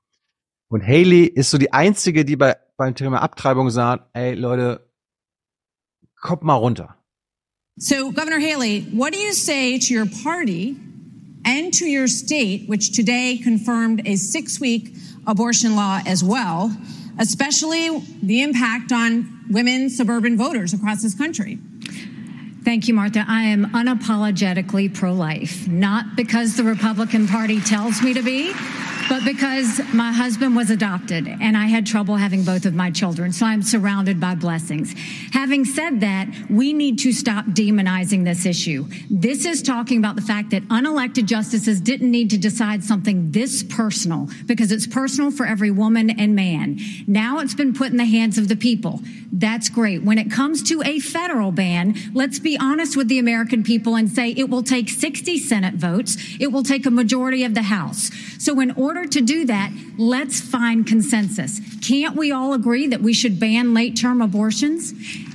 Und 0.69 0.83
Haley 0.83 1.25
ist 1.25 1.51
so 1.51 1.59
die 1.59 1.73
einzige, 1.73 2.25
die 2.25 2.37
bei 2.37 2.57
beim 2.79 2.95
Thema 2.95 3.21
Abtreibung 3.23 3.71
sagt, 3.71 4.05
ey 4.15 4.35
Leute, 4.35 4.81
kommt 6.21 6.43
mal 6.43 6.55
runter. 6.55 6.95
So, 7.77 8.11
Governor 8.13 8.41
Haley, 8.41 8.87
what 8.93 9.13
do 9.13 9.19
you 9.19 9.33
say 9.33 9.79
to 9.79 9.95
your 9.95 10.07
party 10.23 10.77
and 11.45 11.73
to 11.75 11.85
your 11.85 12.09
state, 12.09 12.69
which 12.69 12.93
today 12.93 13.39
confirmed 13.43 14.03
a 14.07 14.17
six 14.17 14.61
week 14.61 14.95
abortion 15.27 15.77
law 15.77 16.01
as 16.07 16.25
well, 16.25 16.71
especially 17.19 18.01
the 18.23 18.43
impact 18.43 18.93
on 18.93 19.27
women 19.51 19.91
suburban 19.91 20.37
voters 20.37 20.73
across 20.73 21.03
this 21.03 21.15
country? 21.15 21.59
Thank 22.65 22.89
you, 22.89 22.95
Martha. 22.95 23.25
I 23.27 23.45
am 23.45 23.67
unapologetically 23.73 24.93
pro 24.93 25.13
life, 25.15 25.67
not 25.69 26.17
because 26.17 26.57
the 26.57 26.65
Republican 26.65 27.27
Party 27.27 27.61
tells 27.61 28.03
me 28.03 28.13
to 28.15 28.23
be, 28.23 28.53
but 29.09 29.25
because 29.25 29.81
my 29.93 30.12
husband 30.12 30.55
was 30.55 30.70
adopted 30.70 31.27
and 31.28 31.57
I 31.57 31.67
had 31.67 31.87
trouble 31.87 32.17
having 32.17 32.45
both 32.45 32.67
of 32.67 32.75
my 32.75 32.91
children. 32.91 33.33
So 33.33 33.47
I'm 33.47 33.62
surrounded 33.62 34.20
by 34.20 34.35
blessings. 34.35 34.95
Having 35.33 35.65
said 35.65 36.01
that, 36.01 36.28
we 36.51 36.73
need 36.73 36.99
to 37.01 37.12
stop 37.12 37.47
demonizing 37.47 38.25
this 38.25 38.45
issue. 38.45 38.87
This 39.11 39.45
is 39.45 39.62
talking 39.62 39.99
about 39.99 40.17
the 40.17 40.23
fact 40.23 40.51
that 40.51 40.62
unelected 40.69 41.25
justices 41.25 41.81
didn't 41.81 42.11
need 42.11 42.31
to 42.31 42.39
decide 42.39 42.85
something 42.85 43.31
this 43.31 43.62
personal 43.62 44.28
because 44.47 44.73
it's 44.73 44.87
personal 44.87 45.31
for 45.31 45.47
every 45.47 45.70
woman 45.70 46.11
and 46.11 46.35
man. 46.35 46.78
Now 47.07 47.39
it's 47.39 47.55
been 47.55 47.73
put 47.73 47.91
in 47.91 47.97
the 47.97 48.05
hands 48.05 48.39
of 48.39 48.49
the 48.49 48.57
people. 48.57 49.01
That's 49.33 49.69
great. 49.69 50.03
When 50.03 50.19
it 50.19 50.31
comes 50.31 50.62
to 50.65 50.83
a 50.83 51.01
federal 51.01 51.53
ban, 51.53 51.95
let's 52.15 52.39
be 52.39 52.59
honest 52.59 52.97
with 52.97 53.09
the 53.09 53.19
American 53.19 53.62
people 53.62 53.95
and 53.95 54.09
say 54.11 54.31
it 54.31 54.49
will 54.49 54.62
take 54.62 54.89
60 54.89 55.39
Senate 55.39 55.75
votes. 55.75 56.17
It 56.41 56.53
will 56.53 56.62
take 56.62 56.87
a 56.87 56.91
majority 56.91 57.45
of 57.45 57.55
the 57.55 57.62
House. 57.62 58.11
So 58.39 58.61
in 58.61 58.70
order 58.73 58.98
to 59.07 59.20
do 59.20 59.47
that, 59.47 59.73
let's 59.97 60.41
find 60.41 60.86
consensus. 60.86 61.60
Can't 61.86 62.17
we 62.17 62.33
all 62.33 62.52
agree 62.52 62.86
that 62.89 63.01
we 63.01 63.12
should 63.12 63.41
ban 63.41 63.75
late 63.75 63.97
term 63.97 64.20
abortions? 64.20 64.93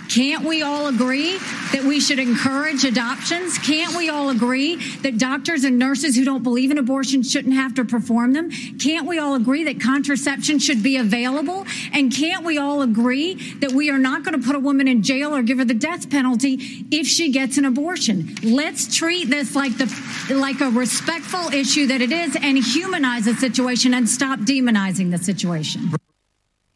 Can't 0.10 0.44
we 0.44 0.62
all 0.62 0.88
agree 0.88 1.38
that 1.72 1.84
we 1.84 2.00
should 2.00 2.20
encourage 2.20 2.84
adoptions? 2.84 3.58
Can't 3.58 3.96
we 3.96 4.10
all 4.10 4.30
agree 4.30 4.76
that 4.98 5.18
doctors 5.18 5.64
and 5.64 5.80
nurses 5.80 6.16
who 6.16 6.24
don't 6.24 6.44
believe 6.44 6.72
in 6.72 6.78
abortion 6.78 7.24
shouldn't 7.24 7.56
have 7.56 7.74
to 7.76 7.86
perform 7.86 8.34
them? 8.34 8.52
Can't 8.80 9.08
we 9.08 9.18
all 9.18 9.36
agree 9.36 9.64
that 9.64 9.80
contraception 9.82 10.60
should 10.60 10.84
be 10.84 10.98
available? 10.98 11.66
And 11.94 12.14
can't 12.14 12.46
we 12.46 12.58
all 12.58 12.82
agree 12.82 13.36
that 13.60 13.72
we 13.72 13.90
are 13.90 13.98
not 13.98 14.24
going 14.24 14.40
to 14.40 14.46
put 14.46 14.56
a 14.56 14.60
woman 14.60 14.88
in 14.88 15.04
jail 15.04 15.36
or 15.36 15.42
give 15.42 15.58
her 15.58 15.66
the 15.66 15.74
death 15.74 16.10
penalty 16.10 16.86
if 16.92 17.08
she 17.08 17.32
gets 17.32 17.58
an 17.58 17.66
abortion? 17.66 18.36
Let's 18.44 18.96
treat 18.96 19.30
this 19.30 19.56
like 19.56 19.78
the 19.78 19.94
like 20.34 20.62
a 20.62 20.70
respectful 20.70 21.52
issue 21.54 21.88
that 21.88 22.02
it 22.02 22.12
is 22.12 22.36
and 22.36 22.58
humanize 22.58 23.26
the 23.26 23.36
situation 23.36 23.94
and 23.94 24.08
stop 24.08 24.40
demonizing 24.40 25.12
the 25.12 25.18
situation. 25.18 25.92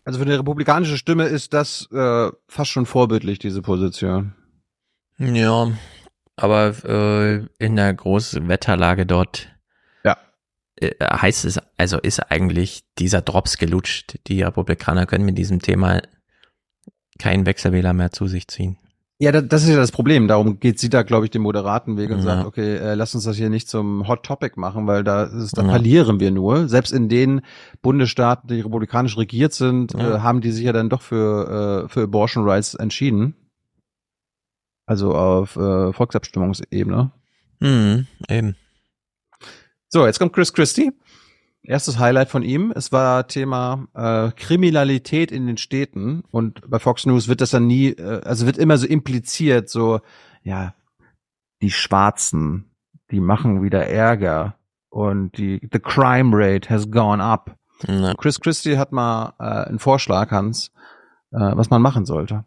Also 0.07 0.19
für 0.19 0.25
eine 0.25 0.39
republikanische 0.39 0.95
Stimme 0.95 1.25
ist 1.25 1.53
das 1.53 1.89
äh, 1.91 2.31
fast 2.47 2.71
schon 2.71 2.85
vorbildlich, 2.85 3.39
diese 3.39 3.61
Position. 3.61 4.35
Ja, 5.17 5.69
aber 6.37 6.73
äh, 6.85 7.45
in 7.59 7.75
der 7.75 7.93
großen 7.93 8.47
Wetterlage 8.47 9.05
dort 9.05 9.49
ja. 10.05 10.15
äh, 10.77 10.91
heißt 11.01 11.43
es, 11.43 11.59
also 11.75 11.99
ist 11.99 12.21
eigentlich 12.31 12.85
dieser 12.97 13.21
Drops 13.21 13.57
gelutscht. 13.57 14.17
Die 14.27 14.43
Republikaner 14.43 15.07
können 15.07 15.25
mit 15.25 15.37
diesem 15.37 15.61
Thema 15.61 16.01
keinen 17.19 17.45
Wechselwähler 17.45 17.91
mehr 17.91 18.13
zu 18.13 18.27
sich 18.27 18.47
ziehen. 18.47 18.77
Ja, 19.19 19.31
das, 19.31 19.63
ist 19.63 19.69
ja 19.69 19.77
das 19.77 19.91
Problem. 19.91 20.27
Darum 20.27 20.59
geht 20.59 20.79
sie 20.79 20.89
da, 20.89 21.01
glaube 21.01 21.25
ich, 21.25 21.31
den 21.31 21.41
moderaten 21.41 21.97
Weg 21.97 22.11
und 22.11 22.17
Ja. 22.17 22.23
sagt, 22.23 22.45
okay, 22.45 22.75
äh, 22.75 22.93
lass 22.93 23.15
uns 23.15 23.23
das 23.23 23.35
hier 23.35 23.49
nicht 23.49 23.67
zum 23.67 24.07
Hot 24.07 24.23
Topic 24.23 24.59
machen, 24.59 24.85
weil 24.85 25.03
da, 25.03 25.23
ist, 25.23 25.57
da 25.57 25.63
Ja. 25.63 25.69
verlieren 25.69 26.19
wir 26.19 26.29
nur. 26.29 26.67
Selbst 26.69 26.91
in 26.91 27.09
den 27.09 27.41
Bundesstaaten, 27.81 28.47
die 28.47 28.61
republikanisch 28.61 29.17
regiert 29.17 29.53
sind, 29.53 29.93
Ja. 29.93 30.17
äh, 30.17 30.19
haben 30.19 30.41
die 30.41 30.51
sich 30.51 30.65
ja 30.65 30.71
dann 30.71 30.89
doch 30.89 31.01
für, 31.01 31.85
äh, 31.85 31.89
für 31.89 32.03
Abortion 32.03 32.47
Rights 32.47 32.75
entschieden. 32.75 33.33
Also 34.85 35.15
auf 35.15 35.55
äh, 35.55 35.91
Volksabstimmungsebene. 35.93 37.11
Mhm, 37.59 38.05
eben. 38.29 38.55
So, 39.89 40.05
jetzt 40.05 40.19
kommt 40.19 40.33
Chris 40.33 40.53
Christie. 40.53 40.91
Erstes 41.67 41.99
Highlight 41.99 42.29
von 42.29 42.43
ihm. 42.43 42.71
Es 42.73 42.93
war 42.93 43.27
Thema 43.27 43.87
äh, 43.93 44.31
Kriminalität 44.31 45.33
in 45.33 45.47
den 45.47 45.57
Städten 45.57 46.23
und 46.31 46.61
bei 46.69 46.79
Fox 46.79 47.05
News 47.05 47.27
wird 47.27 47.41
das 47.41 47.49
dann 47.49 47.67
nie, 47.67 47.89
äh, 47.89 48.21
also 48.23 48.45
wird 48.45 48.57
immer 48.57 48.77
so 48.77 48.87
impliziert, 48.87 49.69
so 49.69 49.99
ja, 50.43 50.73
die 51.61 51.71
Schwarzen, 51.71 52.71
die 53.11 53.19
machen 53.19 53.61
wieder 53.61 53.85
Ärger 53.85 54.55
und 54.89 55.37
die 55.37 55.59
the 55.73 55.79
crime 55.79 56.31
rate 56.33 56.69
has 56.69 56.89
gone 56.89 57.21
up. 57.21 57.57
Chris 58.17 58.39
Christie 58.39 58.77
hat 58.77 58.93
mal 58.93 59.33
äh, 59.37 59.67
einen 59.67 59.79
Vorschlag, 59.79 60.31
Hans, 60.31 60.71
äh, 61.31 61.37
was 61.37 61.69
man 61.69 61.81
machen 61.81 62.05
sollte. 62.05 62.45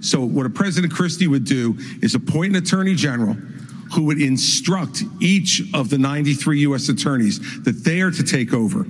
So 0.00 0.28
what 0.34 0.46
a 0.46 0.48
President 0.48 0.92
Christie 0.92 1.28
would 1.28 1.48
do 1.48 1.76
is 2.00 2.16
appoint 2.16 2.56
an 2.56 2.62
attorney 2.62 2.96
general 2.96 3.36
who 3.94 4.04
would 4.04 4.20
instruct 4.20 5.02
each 5.20 5.62
of 5.74 5.90
the 5.90 5.98
93 5.98 6.60
U.S. 6.60 6.88
attorneys 6.88 7.62
that 7.62 7.84
they 7.84 8.00
are 8.00 8.10
to 8.10 8.22
take 8.22 8.52
over 8.52 8.86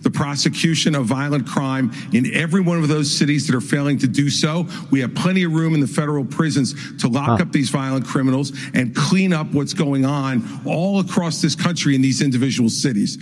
the 0.00 0.10
prosecution 0.10 0.94
of 0.94 1.06
violent 1.06 1.46
crime 1.46 1.92
in 2.12 2.32
every 2.32 2.60
one 2.60 2.78
of 2.78 2.88
those 2.88 3.12
cities 3.14 3.46
that 3.46 3.54
are 3.54 3.60
failing 3.60 3.98
to 3.98 4.06
do 4.06 4.30
so. 4.30 4.66
We 4.90 5.00
have 5.00 5.14
plenty 5.14 5.42
of 5.42 5.52
room 5.52 5.74
in 5.74 5.80
the 5.80 5.86
federal 5.86 6.24
prisons 6.24 6.96
to 6.98 7.08
lock 7.08 7.40
up 7.40 7.52
these 7.52 7.70
violent 7.70 8.06
criminals 8.06 8.52
and 8.74 8.94
clean 8.94 9.32
up 9.32 9.52
what's 9.52 9.74
going 9.74 10.04
on 10.04 10.62
all 10.64 11.00
across 11.00 11.42
this 11.42 11.54
country 11.54 11.94
in 11.94 12.00
these 12.00 12.22
individual 12.22 12.70
cities. 12.70 13.18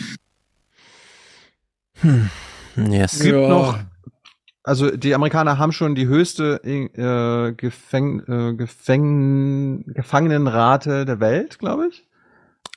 Hmm. 1.98 2.26
Yes. 2.76 3.14
Es 3.14 3.22
gibt 3.22 3.48
noch, 3.48 3.80
also 4.66 4.90
die 4.90 5.14
Amerikaner 5.14 5.58
haben 5.58 5.72
schon 5.72 5.94
die 5.94 6.06
höchste 6.08 6.60
äh, 6.64 7.52
Gefäng, 7.52 8.20
äh, 8.28 8.54
Gefäng, 8.54 9.84
Gefangenenrate 9.86 11.04
der 11.06 11.20
Welt, 11.20 11.58
glaube 11.58 11.88
ich. 11.88 12.06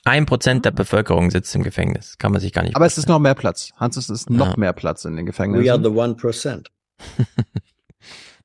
Ein 0.04 0.24
Prozent 0.24 0.64
der 0.64 0.70
Bevölkerung 0.70 1.30
sitzt 1.30 1.54
im 1.54 1.62
Gefängnis. 1.62 2.16
Kann 2.16 2.32
man 2.32 2.40
sich 2.40 2.52
gar 2.52 2.62
nicht 2.62 2.74
Aber 2.76 2.86
es 2.86 2.96
ist 2.96 3.08
noch 3.08 3.18
mehr 3.18 3.34
Platz. 3.34 3.72
Hans, 3.76 3.96
es 3.96 4.08
ist 4.08 4.30
noch 4.30 4.52
Ja. 4.52 4.56
mehr 4.56 4.72
Platz 4.72 5.04
in 5.04 5.16
den 5.16 5.26
Gefängnissen. 5.26 5.64
We 5.66 5.70
are 5.72 5.82
the 5.82 5.88
one 5.90 6.14
percent. 6.14 6.70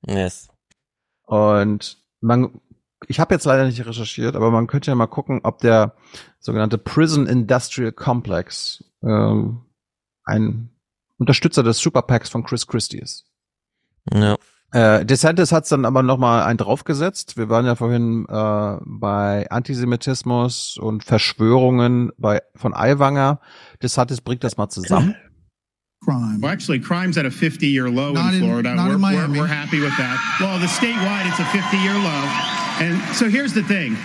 Yes. 0.08 0.50
Und 1.24 1.98
man, 2.22 2.62
ich 3.08 3.20
habe 3.20 3.34
jetzt 3.34 3.46
leider 3.46 3.66
nicht 3.66 3.84
recherchiert, 3.86 4.36
aber 4.36 4.52
man 4.52 4.68
könnte 4.68 4.92
ja 4.92 4.96
mal 4.96 5.08
gucken, 5.08 5.40
ob 5.44 5.60
der 5.60 5.96
sogenannte 6.40 6.78
Prison 6.78 7.26
Industrial 7.26 7.92
Complex 7.92 8.84
ähm, 9.02 9.62
ein 10.24 10.70
Unterstützer 11.18 11.64
des 11.64 11.80
Super 11.80 12.04
PACs 12.04 12.30
von 12.30 12.44
Chris 12.44 12.68
Christie 12.68 13.00
ist. 13.00 13.26
Ja. 14.14 14.36
Äh, 14.72 15.06
DeSantis 15.06 15.52
hat 15.54 15.72
dann 15.72 15.86
aber 15.86 16.04
noch 16.04 16.18
mal 16.18 16.44
einen 16.44 16.58
draufgesetzt. 16.58 17.38
Wir 17.38 17.48
waren 17.50 17.66
ja 17.66 17.76
vorhin 17.76 18.26
äh, 18.28 18.78
bei 18.86 19.50
Antisemitismus 19.50 20.78
und 20.78 21.04
Verschwörungen 21.04 22.12
bei 22.18 22.42
von 22.56 22.74
Aiwanger. 22.74 23.40
DeSantis 23.82 24.20
bringt 24.22 24.44
das 24.44 24.58
mal 24.58 24.68
zusammen. 24.70 25.16
Crime. 26.04 26.38
Well, 26.42 26.52
actually, 26.52 26.80
crime's 26.82 27.18
at 27.18 27.26
a 27.26 27.32
50 27.32 27.68
year 27.68 27.90
low 27.90 28.12
Not 28.14 28.34
in 28.34 28.40
in- 28.44 28.44
Florida. 28.50 28.76
not 28.76 28.88
we're, 28.90 28.96
in 28.96 29.02
we're- 29.02 29.16
Miami. 29.28 29.40
we're 29.40 29.48
happy 29.48 29.80
with 29.82 29.96
that. 29.98 30.20
Well, 30.40 30.60
the 30.60 30.68
statewide, 30.68 31.26
it's 31.28 31.40
a 31.40 31.46
50 31.46 31.78
year 31.78 31.94
low. 31.94 32.24
And 32.82 33.00
so 33.16 33.30
here's 33.30 33.54
the 33.54 33.64
thing 33.64 33.96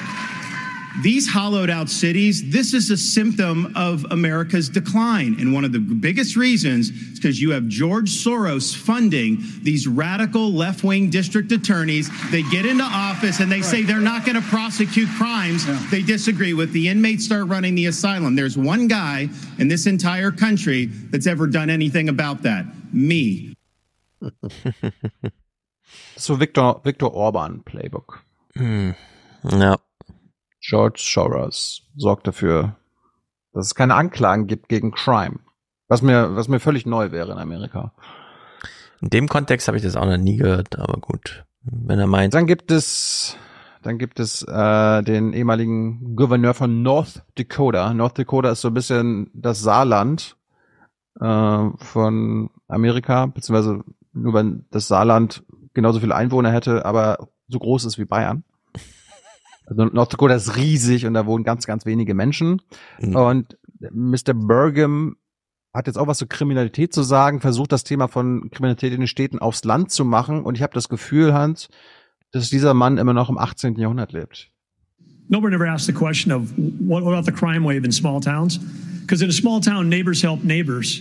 these 1.02 1.28
hollowed 1.28 1.70
out 1.70 1.88
cities, 1.88 2.50
this 2.50 2.74
is 2.74 2.90
a 2.90 2.96
symptom 2.96 3.72
of 3.76 4.04
America's 4.10 4.68
decline. 4.68 5.36
And 5.38 5.54
one 5.54 5.64
of 5.64 5.72
the 5.72 5.78
biggest 5.78 6.36
reasons 6.36 6.90
is 6.90 7.18
because 7.18 7.40
you 7.40 7.52
have 7.52 7.68
George 7.68 8.10
Soros 8.10 8.74
funding 8.74 9.38
these 9.62 9.86
radical 9.86 10.52
left 10.52 10.82
wing 10.84 11.08
district 11.10 11.52
attorneys. 11.52 12.10
They 12.30 12.42
get 12.42 12.66
into 12.66 12.84
office 12.84 13.40
and 13.40 13.50
they 13.50 13.62
say 13.62 13.82
they're 13.82 14.00
not 14.00 14.24
going 14.24 14.40
to 14.40 14.48
prosecute 14.48 15.08
crimes 15.16 15.64
they 15.90 16.02
disagree 16.02 16.54
with. 16.54 16.72
The 16.72 16.88
inmates 16.88 17.24
start 17.24 17.46
running 17.48 17.74
the 17.74 17.86
asylum. 17.86 18.36
There's 18.36 18.58
one 18.58 18.88
guy 18.88 19.28
in 19.58 19.68
this 19.68 19.86
entire 19.86 20.30
country 20.30 20.86
that's 20.86 21.26
ever 21.26 21.46
done 21.46 21.70
anything 21.70 22.08
about 22.08 22.42
that 22.42 22.64
me. 22.92 23.54
So 26.20 26.34
Viktor 26.34 26.74
Viktor 26.84 27.06
Orban 27.06 27.62
Playbook. 27.64 28.20
Hm. 28.54 28.94
Ja. 29.42 29.76
George 30.60 31.00
Soros 31.02 31.82
sorgt 31.96 32.26
dafür, 32.26 32.76
dass 33.52 33.66
es 33.66 33.74
keine 33.74 33.94
Anklagen 33.94 34.46
gibt 34.46 34.68
gegen 34.68 34.92
Crime. 34.92 35.40
Was 35.88 36.02
mir, 36.02 36.36
was 36.36 36.48
mir 36.48 36.60
völlig 36.60 36.86
neu 36.86 37.10
wäre 37.10 37.32
in 37.32 37.38
Amerika. 37.38 37.92
In 39.00 39.10
dem 39.10 39.28
Kontext 39.28 39.66
habe 39.66 39.76
ich 39.76 39.82
das 39.82 39.96
auch 39.96 40.06
noch 40.06 40.18
nie 40.18 40.36
gehört, 40.36 40.78
aber 40.78 41.00
gut. 41.00 41.44
Wenn 41.62 41.98
er 41.98 42.06
meint. 42.06 42.34
Dann 42.34 42.46
gibt 42.46 42.70
es, 42.70 43.36
dann 43.82 43.98
gibt 43.98 44.20
es 44.20 44.42
äh, 44.42 45.02
den 45.02 45.32
ehemaligen 45.32 46.16
Gouverneur 46.16 46.54
von 46.54 46.82
North 46.82 47.22
Dakota. 47.36 47.92
North 47.92 48.18
Dakota 48.18 48.50
ist 48.50 48.60
so 48.60 48.68
ein 48.68 48.74
bisschen 48.74 49.30
das 49.34 49.60
Saarland 49.60 50.36
äh, 51.20 51.70
von 51.76 52.50
Amerika, 52.68 53.26
beziehungsweise 53.26 53.82
nur 54.12 54.34
wenn 54.34 54.66
das 54.70 54.88
Saarland 54.88 55.42
genauso 55.74 56.00
viele 56.00 56.14
Einwohner 56.14 56.52
hätte, 56.52 56.84
aber 56.84 57.28
so 57.48 57.58
groß 57.58 57.84
ist 57.84 57.98
wie 57.98 58.04
Bayern. 58.04 58.44
Also 59.70 59.84
North 59.84 60.12
Dakota 60.12 60.34
ist 60.34 60.56
riesig 60.56 61.06
und 61.06 61.14
da 61.14 61.26
wohnen 61.26 61.44
ganz, 61.44 61.64
ganz 61.64 61.86
wenige 61.86 62.12
Menschen. 62.12 62.60
Und 63.00 63.56
Mr. 63.78 64.34
Burgum 64.34 65.16
hat 65.72 65.86
jetzt 65.86 65.96
auch 65.96 66.08
was 66.08 66.18
zu 66.18 66.26
Kriminalität 66.26 66.92
zu 66.92 67.02
sagen, 67.02 67.40
versucht 67.40 67.70
das 67.70 67.84
Thema 67.84 68.08
von 68.08 68.50
Kriminalität 68.50 68.92
in 68.92 69.00
den 69.00 69.06
Städten 69.06 69.38
aufs 69.38 69.64
Land 69.64 69.92
zu 69.92 70.04
machen. 70.04 70.42
Und 70.42 70.56
ich 70.56 70.62
habe 70.62 70.74
das 70.74 70.88
Gefühl, 70.88 71.32
Hans, 71.32 71.68
dass 72.32 72.50
dieser 72.50 72.74
Mann 72.74 72.98
immer 72.98 73.14
noch 73.14 73.30
im 73.30 73.38
18. 73.38 73.76
Jahrhundert 73.76 74.12
lebt. 74.12 74.50
Nobody 75.28 75.54
ever 75.54 75.68
asked 75.68 75.86
the 75.86 75.92
question 75.92 76.32
of 76.32 76.52
what 76.56 77.04
about 77.04 77.22
the 77.22 77.32
crime 77.32 77.64
wave 77.64 77.84
in 77.84 77.92
small 77.92 78.20
towns? 78.20 78.58
Because 79.02 79.22
in 79.22 79.30
a 79.30 79.32
small 79.32 79.60
town, 79.60 79.88
neighbors 79.88 80.24
help 80.24 80.42
neighbors. 80.42 81.00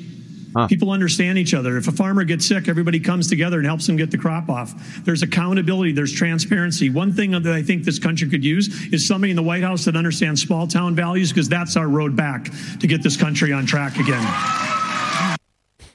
Ah. 0.56 0.68
People 0.68 0.92
understand 0.92 1.38
each 1.38 1.54
other. 1.54 1.78
If 1.78 1.88
a 1.88 1.92
farmer 1.92 2.24
gets 2.24 2.46
sick, 2.46 2.68
everybody 2.68 3.00
comes 3.00 3.28
together 3.28 3.58
and 3.58 3.66
helps 3.66 3.86
them 3.86 3.98
get 3.98 4.12
the 4.12 4.18
crop 4.18 4.50
off. 4.50 4.74
There's 5.06 5.22
accountability, 5.22 5.92
there's 5.92 6.14
transparency. 6.14 6.90
One 6.90 7.14
thing 7.14 7.32
that 7.32 7.48
I 7.48 7.62
think 7.62 7.86
this 7.86 8.00
country 8.00 8.30
could 8.30 8.44
use 8.44 8.68
is 8.92 9.06
somebody 9.06 9.32
in 9.32 9.36
the 9.36 9.44
White 9.44 9.64
House 9.64 9.86
that 9.86 9.96
understands 9.96 10.42
small 10.42 10.68
town 10.68 10.96
values 10.96 11.32
because 11.32 11.50
that's 11.50 11.78
our 11.78 11.88
road 11.88 12.16
back 12.16 12.52
to 12.80 12.88
get 12.88 13.04
this 13.04 13.18
country 13.18 13.54
on 13.54 13.66
track 13.66 13.98
again. 14.00 14.26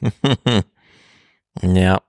ja. 1.62 2.00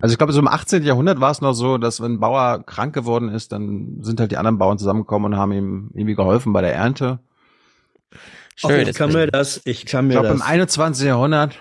Also 0.00 0.14
ich 0.14 0.18
glaube, 0.18 0.32
so 0.32 0.40
im 0.40 0.48
18. 0.48 0.82
Jahrhundert 0.82 1.20
war 1.20 1.30
es 1.30 1.42
noch 1.42 1.52
so, 1.52 1.76
dass 1.76 2.00
wenn 2.00 2.12
ein 2.12 2.20
Bauer 2.20 2.64
krank 2.64 2.94
geworden 2.94 3.28
ist, 3.28 3.52
dann 3.52 3.98
sind 4.00 4.18
halt 4.18 4.32
die 4.32 4.38
anderen 4.38 4.56
Bauern 4.56 4.78
zusammengekommen 4.78 5.32
und 5.32 5.38
haben 5.38 5.52
ihm 5.52 5.90
irgendwie 5.92 6.14
geholfen 6.14 6.54
bei 6.54 6.62
der 6.62 6.74
Ernte. 6.74 7.18
Schön, 8.56 8.88
ich 8.88 8.96
kann 8.96 9.12
mir 9.12 9.26
das, 9.26 9.60
ich 9.64 9.86
kann 9.86 10.06
mir 10.06 10.14
ich 10.14 10.20
glaube, 10.20 10.28
das. 10.28 10.40
im 10.40 10.42
21. 10.42 11.06
Jahrhundert. 11.06 11.58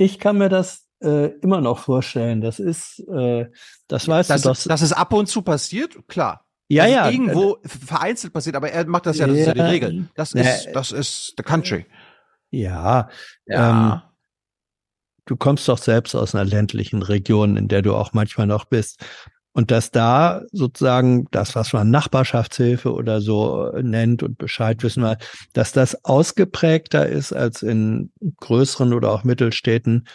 Ich 0.00 0.18
kann 0.18 0.38
mir 0.38 0.48
das 0.48 0.86
äh, 1.02 1.26
immer 1.40 1.60
noch 1.60 1.80
vorstellen. 1.80 2.40
Das 2.40 2.58
ist, 2.58 3.00
äh, 3.00 3.50
das 3.86 4.08
weißt 4.08 4.30
dass, 4.30 4.40
du 4.42 4.48
doch. 4.48 4.56
Dass 4.64 4.80
es 4.80 4.94
ab 4.94 5.12
und 5.12 5.26
zu 5.26 5.42
passiert, 5.42 5.94
klar. 6.08 6.46
Ja, 6.68 6.86
ja. 6.86 7.10
Irgendwo 7.10 7.58
vereinzelt 7.64 8.32
passiert, 8.32 8.56
aber 8.56 8.70
er 8.70 8.86
macht 8.86 9.04
das 9.04 9.18
ja, 9.18 9.26
das 9.26 9.36
ist 9.36 9.46
ja 9.46 9.52
die 9.52 9.58
Ja. 9.58 9.66
Regel. 9.66 10.08
Das 10.14 10.32
Ja. 10.32 10.40
ist, 10.40 10.68
das 10.72 10.92
ist 10.92 11.34
the 11.36 11.42
country. 11.42 11.84
Ja. 12.50 13.10
Ja. 13.44 13.70
Ähm, 13.92 14.02
du 15.26 15.36
kommst 15.36 15.68
doch 15.68 15.76
selbst 15.78 16.14
aus 16.14 16.34
einer 16.34 16.46
ländlichen 16.46 17.02
Region, 17.02 17.58
in 17.58 17.68
der 17.68 17.82
du 17.82 17.94
auch 17.94 18.14
manchmal 18.14 18.46
noch 18.46 18.64
bist. 18.64 19.04
Und 19.52 19.70
dass 19.70 19.90
da 19.90 20.42
sozusagen 20.52 21.26
das, 21.32 21.56
was 21.56 21.72
man 21.72 21.90
Nachbarschaftshilfe 21.90 22.92
oder 22.92 23.20
so 23.20 23.66
äh, 23.72 23.82
nennt 23.82 24.22
und 24.22 24.38
Bescheid 24.38 24.82
wissen 24.82 25.02
wir, 25.02 25.18
dass 25.52 25.72
das 25.72 26.04
ausgeprägter 26.04 27.08
ist 27.08 27.32
als 27.32 27.62
in 27.62 28.12
größeren 28.38 28.92
oder 28.92 29.10
auch 29.10 29.24
Mittelstädten, 29.24 30.06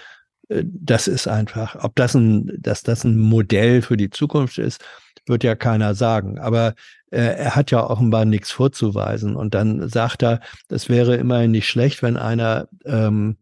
äh, 0.47 0.63
das 0.65 1.07
ist 1.07 1.27
einfach, 1.27 1.83
ob 1.83 1.95
das 1.95 2.15
ein, 2.15 2.51
dass 2.59 2.83
das 2.83 3.03
ein 3.03 3.17
Modell 3.17 3.81
für 3.81 3.97
die 3.97 4.09
Zukunft 4.09 4.57
ist, 4.57 4.81
wird 5.27 5.43
ja 5.43 5.55
keiner 5.55 5.95
sagen. 5.95 6.39
Aber 6.39 6.73
äh, 7.11 7.19
er 7.19 7.55
hat 7.55 7.71
ja 7.71 7.85
offenbar 7.85 8.25
nichts 8.25 8.51
vorzuweisen. 8.51 9.35
Und 9.35 9.53
dann 9.53 9.89
sagt 9.89 10.23
er, 10.23 10.39
das 10.67 10.87
wäre 10.87 11.15
immerhin 11.15 11.51
nicht 11.51 11.67
schlecht, 11.67 12.03
wenn 12.03 12.17
einer 12.17 12.67
ähm, 12.85 13.37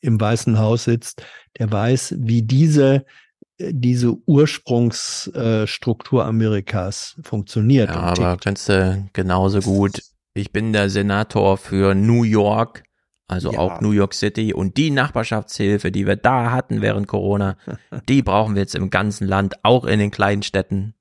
im 0.00 0.20
Weißen 0.20 0.58
Haus 0.58 0.84
sitzt, 0.84 1.22
der 1.58 1.70
weiß, 1.70 2.14
wie 2.18 2.42
diese 2.42 3.04
diese 3.58 4.16
Ursprungsstruktur 4.26 6.24
Amerikas 6.24 7.16
funktioniert. 7.22 7.88
Ja, 7.88 7.96
aber 7.96 8.36
kennst 8.36 8.68
du 8.68 9.08
genauso 9.12 9.60
gut. 9.60 10.02
Ich 10.34 10.52
bin 10.52 10.72
der 10.72 10.90
Senator 10.90 11.56
für 11.56 11.94
New 11.94 12.22
York, 12.22 12.82
also 13.26 13.52
Ja. 13.52 13.58
auch 13.58 13.80
New 13.80 13.92
York 13.92 14.12
City. 14.12 14.52
Und 14.52 14.76
die 14.76 14.90
Nachbarschaftshilfe, 14.90 15.90
die 15.90 16.06
wir 16.06 16.16
da 16.16 16.50
hatten 16.50 16.82
während 16.82 17.08
Corona, 17.08 17.56
die 18.08 18.22
brauchen 18.22 18.54
wir 18.54 18.62
jetzt 18.62 18.74
im 18.74 18.90
ganzen 18.90 19.26
Land, 19.26 19.64
auch 19.64 19.84
in 19.84 19.98
den 19.98 20.10
kleinen 20.10 20.42
Städten. 20.42 20.94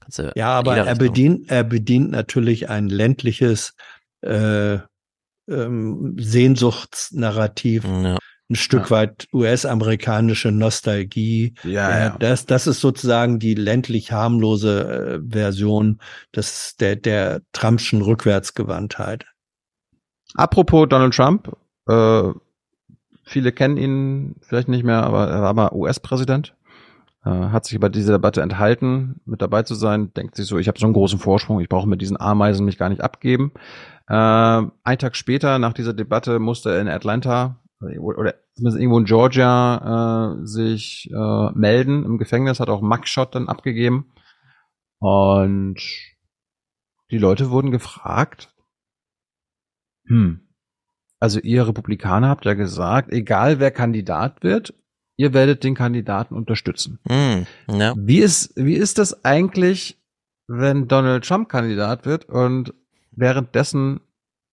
Kannst 0.00 0.20
du 0.20 0.32
Ja, 0.36 0.50
aber 0.50 0.76
er 0.76 0.94
bedient, 0.94 1.50
er 1.50 1.64
bedient 1.64 2.12
natürlich 2.12 2.68
ein 2.70 2.88
ländliches 2.88 3.74
äh, 4.20 4.78
ähm, 5.48 6.16
Sehnsuchtsnarrativ, 6.18 7.84
Ja. 7.84 8.18
Ein 8.48 8.54
Stück 8.54 8.90
weit 8.90 9.26
US-amerikanische 9.32 10.52
Nostalgie. 10.52 11.54
Ja, 11.64 11.90
Äh, 11.90 12.04
ja. 12.04 12.16
Das, 12.18 12.46
das 12.46 12.66
ist 12.66 12.80
sozusagen 12.80 13.38
die 13.38 13.54
ländlich 13.54 14.12
harmlose 14.12 15.20
äh, 15.24 15.30
Version 15.32 16.00
des, 16.34 16.76
der, 16.78 16.96
der 16.96 17.42
Trumpschen 17.52 18.02
Rückwärtsgewandtheit. 18.02 19.26
Apropos 20.34 20.88
Donald 20.88 21.14
Trump, 21.14 21.56
äh, 21.88 22.30
viele 23.24 23.52
kennen 23.52 23.76
ihn 23.76 24.36
vielleicht 24.42 24.68
nicht 24.68 24.84
mehr, 24.84 25.02
aber 25.02 25.28
er 25.28 25.42
war 25.42 25.54
mal 25.54 25.72
US-Präsident, 25.72 26.54
äh, 27.24 27.30
hat 27.30 27.64
sich 27.64 27.80
bei 27.80 27.88
dieser 27.88 28.14
Debatte 28.14 28.42
enthalten, 28.42 29.20
mit 29.24 29.42
dabei 29.42 29.62
zu 29.62 29.74
sein, 29.74 30.12
denkt 30.14 30.36
sich 30.36 30.46
so, 30.46 30.58
ich 30.58 30.68
habe 30.68 30.78
so 30.78 30.86
einen 30.86 30.94
großen 30.94 31.18
Vorsprung, 31.18 31.60
ich 31.60 31.68
brauche 31.68 31.88
mit 31.88 32.00
diesen 32.00 32.20
Ameisen 32.20 32.64
mich 32.64 32.78
gar 32.78 32.90
nicht 32.90 33.00
abgeben. 33.00 33.52
Äh, 34.08 34.14
ein 34.14 34.98
Tag 34.98 35.16
später, 35.16 35.58
nach 35.58 35.72
dieser 35.72 35.94
Debatte, 35.94 36.38
musste 36.38 36.70
er 36.70 36.80
in 36.80 36.88
Atlanta 36.88 37.56
oder 37.80 38.34
zumindest 38.54 38.80
irgendwo 38.80 38.98
in 38.98 39.04
Georgia 39.04 40.34
äh, 40.40 40.46
sich 40.46 41.10
äh, 41.12 41.50
melden 41.54 42.04
im 42.04 42.18
Gefängnis, 42.18 42.60
hat 42.60 42.68
auch 42.68 42.80
Mugshot 42.80 43.34
dann 43.34 43.48
abgegeben. 43.48 44.12
Und 44.98 45.78
die 47.10 47.18
Leute 47.18 47.50
wurden 47.50 47.70
gefragt, 47.70 48.54
hm, 50.06 50.40
also 51.20 51.40
ihr 51.40 51.66
Republikaner 51.66 52.28
habt 52.28 52.44
ja 52.44 52.54
gesagt, 52.54 53.12
egal 53.12 53.60
wer 53.60 53.70
Kandidat 53.70 54.42
wird, 54.42 54.74
ihr 55.16 55.34
werdet 55.34 55.64
den 55.64 55.74
Kandidaten 55.74 56.34
unterstützen. 56.34 56.98
Hm, 57.08 57.46
ja. 57.68 57.94
Wie 57.96 58.18
ist, 58.18 58.52
wie 58.56 58.74
ist 58.74 58.98
das 58.98 59.24
eigentlich, 59.24 59.98
wenn 60.46 60.88
Donald 60.88 61.26
Trump 61.26 61.48
Kandidat 61.48 62.06
wird 62.06 62.26
und 62.26 62.74
währenddessen 63.12 64.00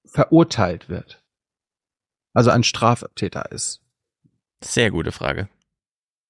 verurteilt 0.06 0.90
wird? 0.90 1.23
Also 2.34 2.50
ein 2.50 2.64
Straftäter 2.64 3.52
ist. 3.52 3.82
Sehr 4.64 4.92
gute 4.92 5.12
Frage. 5.12 5.50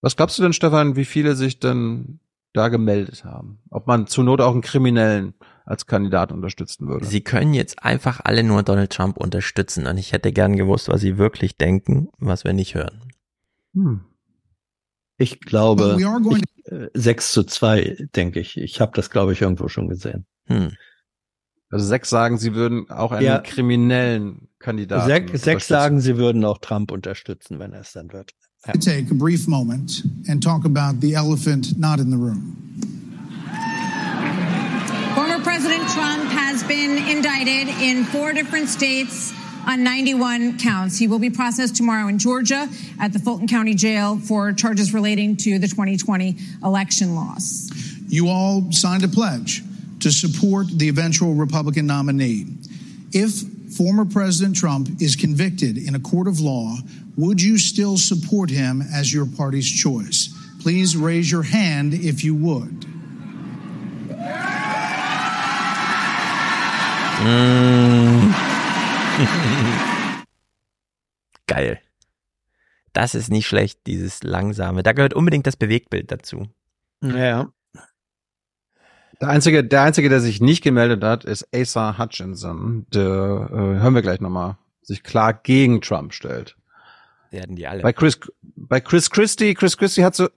Was 0.02 0.16
glaubst 0.18 0.38
du 0.38 0.44
denn, 0.44 0.54
Stefan, 0.54 0.96
wie 0.96 1.06
viele 1.06 1.36
sich 1.36 1.60
denn 1.60 2.20
da 2.52 2.68
gemeldet 2.68 3.24
haben? 3.24 3.60
Ob 3.70 3.88
man 3.88 4.08
zur 4.08 4.24
Not 4.26 4.42
auch 4.42 4.52
einen 4.52 4.62
Kriminellen 4.62 5.34
als 5.66 5.86
Kandidat 5.86 6.32
unterstützen 6.32 6.88
würde? 6.88 7.06
Sie 7.06 7.22
können 7.22 7.54
jetzt 7.54 7.84
einfach 7.84 8.20
alle 8.24 8.44
nur 8.44 8.64
Donald 8.64 8.92
Trump 8.92 9.18
unterstützen 9.18 9.88
und 9.88 9.98
ich 9.98 10.12
hätte 10.12 10.34
gern 10.34 10.58
gewusst, 10.58 10.90
was 10.90 11.02
sie 11.02 11.18
wirklich 11.18 11.58
denken, 11.58 12.10
was 12.18 12.44
wir 12.44 12.54
nicht 12.54 12.76
hören. 12.76 13.02
Hm. 13.74 14.02
Ich 15.18 15.40
glaube, 15.40 15.98
ich, 15.98 16.72
äh, 16.72 16.90
6 16.94 17.32
zu 17.32 17.44
2, 17.44 18.08
denke 18.16 18.40
ich. 18.40 18.58
Ich 18.58 18.82
habe 18.82 18.92
das, 18.96 19.10
glaube 19.10 19.34
ich, 19.34 19.42
irgendwo 19.42 19.68
schon 19.68 19.88
gesehen. 19.88 20.26
Hm. 20.48 20.76
Also 21.74 21.88
sechs 21.88 22.10
sagen, 22.12 22.38
sie 22.38 22.54
würden 22.54 22.88
auch 22.92 23.12
einen 23.12 23.26
Ja. 23.26 23.40
kriminellen 23.40 24.48
Kandidaten. 24.60 25.08
Sech, 25.08 25.22
sechs 25.32 25.42
unterstützen. 25.44 25.74
sagen, 25.74 26.02
sie 26.02 26.18
würden 26.18 26.46
auch 26.46 26.60
Trump 26.60 26.92
unterstützen, 26.92 27.58
wenn 27.58 27.74
er 27.74 27.82
es 27.82 27.94
dann 27.94 28.14
wird. 28.14 28.32
Ja. 28.68 28.74
take 28.74 29.08
a 29.12 29.16
brief 29.16 29.48
moment 29.48 30.04
and 30.30 30.42
talk 30.44 30.66
about 30.66 31.02
the 31.02 31.14
elephant 31.16 31.78
not 31.80 32.00
in 32.00 32.12
the 32.12 32.16
room. 32.16 32.56
Former 35.16 35.40
President 35.44 35.84
Trump 35.90 36.24
has 36.32 36.64
been 36.64 36.98
indicted 37.10 37.68
in 37.82 38.04
four 38.06 38.34
different 38.34 38.70
states 38.70 39.34
on 39.68 39.84
91 39.84 40.58
counts. 40.60 40.98
He 41.00 41.08
will 41.08 41.20
be 41.20 41.30
processed 41.32 41.76
tomorrow 41.76 42.08
in 42.08 42.20
Georgia 42.20 42.70
at 43.00 43.14
the 43.14 43.20
Fulton 43.20 43.48
County 43.48 43.74
Jail 43.74 44.18
for 44.20 44.54
charges 44.54 44.94
relating 44.94 45.36
to 45.38 45.58
the 45.60 45.68
2020 45.68 46.36
election 46.64 47.16
loss. 47.16 47.70
You 48.08 48.28
all 48.30 48.72
signed 48.72 49.04
a 49.04 49.08
pledge 49.08 49.64
to 50.04 50.12
support 50.12 50.68
the 50.68 50.90
eventual 50.90 51.34
Republican 51.34 51.88
nominee. 51.88 52.46
If 53.12 53.32
former 53.76 54.06
President 54.06 54.56
Trump 54.56 55.02
is 55.02 55.16
convicted 55.16 55.78
in 55.78 55.96
a 55.96 56.00
court 56.00 56.28
of 56.28 56.40
law, 56.40 56.78
would 57.18 57.42
you 57.42 57.58
still 57.58 57.98
support 57.98 58.50
him 58.50 58.82
as 58.82 59.14
your 59.14 59.26
party's 59.26 59.70
choice? 59.70 60.30
Please 60.62 60.98
raise 60.98 61.32
your 61.32 61.44
hand 61.44 61.94
if 61.94 62.24
you 62.24 62.36
would. 62.36 62.86
Geil. 71.48 71.80
Das 72.94 73.16
ist 73.16 73.32
nicht 73.32 73.48
schlecht, 73.48 73.80
dieses 73.88 74.24
langsame. 74.24 74.84
Da 74.84 74.92
gehört 74.92 75.14
unbedingt 75.14 75.48
das 75.48 75.56
Bewegtbild 75.56 76.12
dazu. 76.12 76.48
Ja. 77.02 77.50
Der 79.22 79.30
einzige, 79.30 79.64
der 79.64 79.82
einzige, 79.84 80.10
der 80.10 80.20
sich 80.20 80.42
nicht 80.42 80.64
gemeldet 80.64 81.04
hat, 81.04 81.24
ist 81.24 81.48
Asa 81.54 81.98
Hutchinson. 81.98 82.86
Der, 82.94 83.02
äh, 83.02 83.56
hören 83.56 83.96
wir 83.96 84.02
gleich 84.02 84.22
nochmal, 84.22 84.58
sich 84.82 85.04
klar 85.04 85.34
gegen 85.34 85.82
Trump 85.82 86.14
stellt. 86.14 86.56
Werden 87.32 87.56
die 87.56 87.68
alle. 87.68 87.82
Bei 87.82 87.94
Chris, 87.94 88.20
bei 88.42 88.80
Chris 88.80 89.10
Christie, 89.10 89.54
Chris 89.54 89.78
Christie 89.78 90.04
hat 90.04 90.16
so 90.16 90.30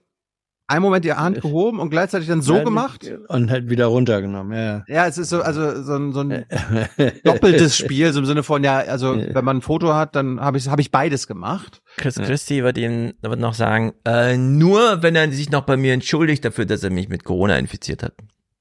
einen 0.67 0.81
Moment 0.81 1.05
die 1.05 1.13
Hand 1.13 1.41
gehoben 1.41 1.79
und 1.79 1.89
gleichzeitig 1.89 2.27
dann 2.27 2.41
so 2.41 2.57
Ja, 2.57 2.63
gemacht. 2.63 3.09
Und 3.29 3.49
halt 3.49 3.69
wieder 3.69 3.85
runtergenommen, 3.85 4.57
ja. 4.57 4.83
Ja, 4.87 5.07
es 5.07 5.17
ist 5.17 5.29
so, 5.29 5.41
also 5.41 5.81
so 5.81 5.95
ein, 5.95 6.11
so 6.11 6.21
ein 6.21 6.45
doppeltes 7.23 7.77
Spiel, 7.77 8.11
so 8.11 8.19
im 8.19 8.25
Sinne 8.25 8.43
von, 8.43 8.63
ja, 8.63 8.79
also 8.79 9.15
wenn 9.15 9.45
man 9.45 9.57
ein 9.57 9.61
Foto 9.61 9.93
hat, 9.93 10.15
dann 10.15 10.41
habe 10.41 10.57
ich, 10.57 10.67
hab 10.67 10.79
ich 10.79 10.91
beides 10.91 11.27
gemacht. 11.27 11.81
Chris 11.95 12.15
Christie 12.15 12.63
wird 12.63 12.77
ihm 12.77 13.13
wird 13.21 13.39
noch 13.39 13.53
sagen, 13.53 13.93
äh, 14.05 14.35
nur 14.35 15.01
wenn 15.03 15.15
er 15.15 15.31
sich 15.31 15.49
noch 15.51 15.65
bei 15.65 15.77
mir 15.77 15.93
entschuldigt 15.93 16.43
dafür, 16.43 16.65
dass 16.65 16.83
er 16.83 16.89
mich 16.89 17.07
mit 17.07 17.23
Corona 17.23 17.57
infiziert 17.57 18.03
hat. 18.03 18.13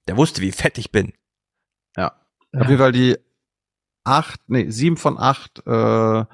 Der 0.06 0.16
wusste, 0.16 0.40
wie 0.42 0.52
fett 0.52 0.78
ich 0.78 0.92
bin. 0.92 1.12
Ja. 1.96 2.12
Auf 2.52 2.68
jeden 2.68 2.78
Fall 2.78 2.92
die 2.92 3.16
acht, 4.04 4.40
nee, 4.46 4.70
sieben 4.70 4.96
von 4.96 5.18
acht 5.18 5.66
äh, 5.66 6.24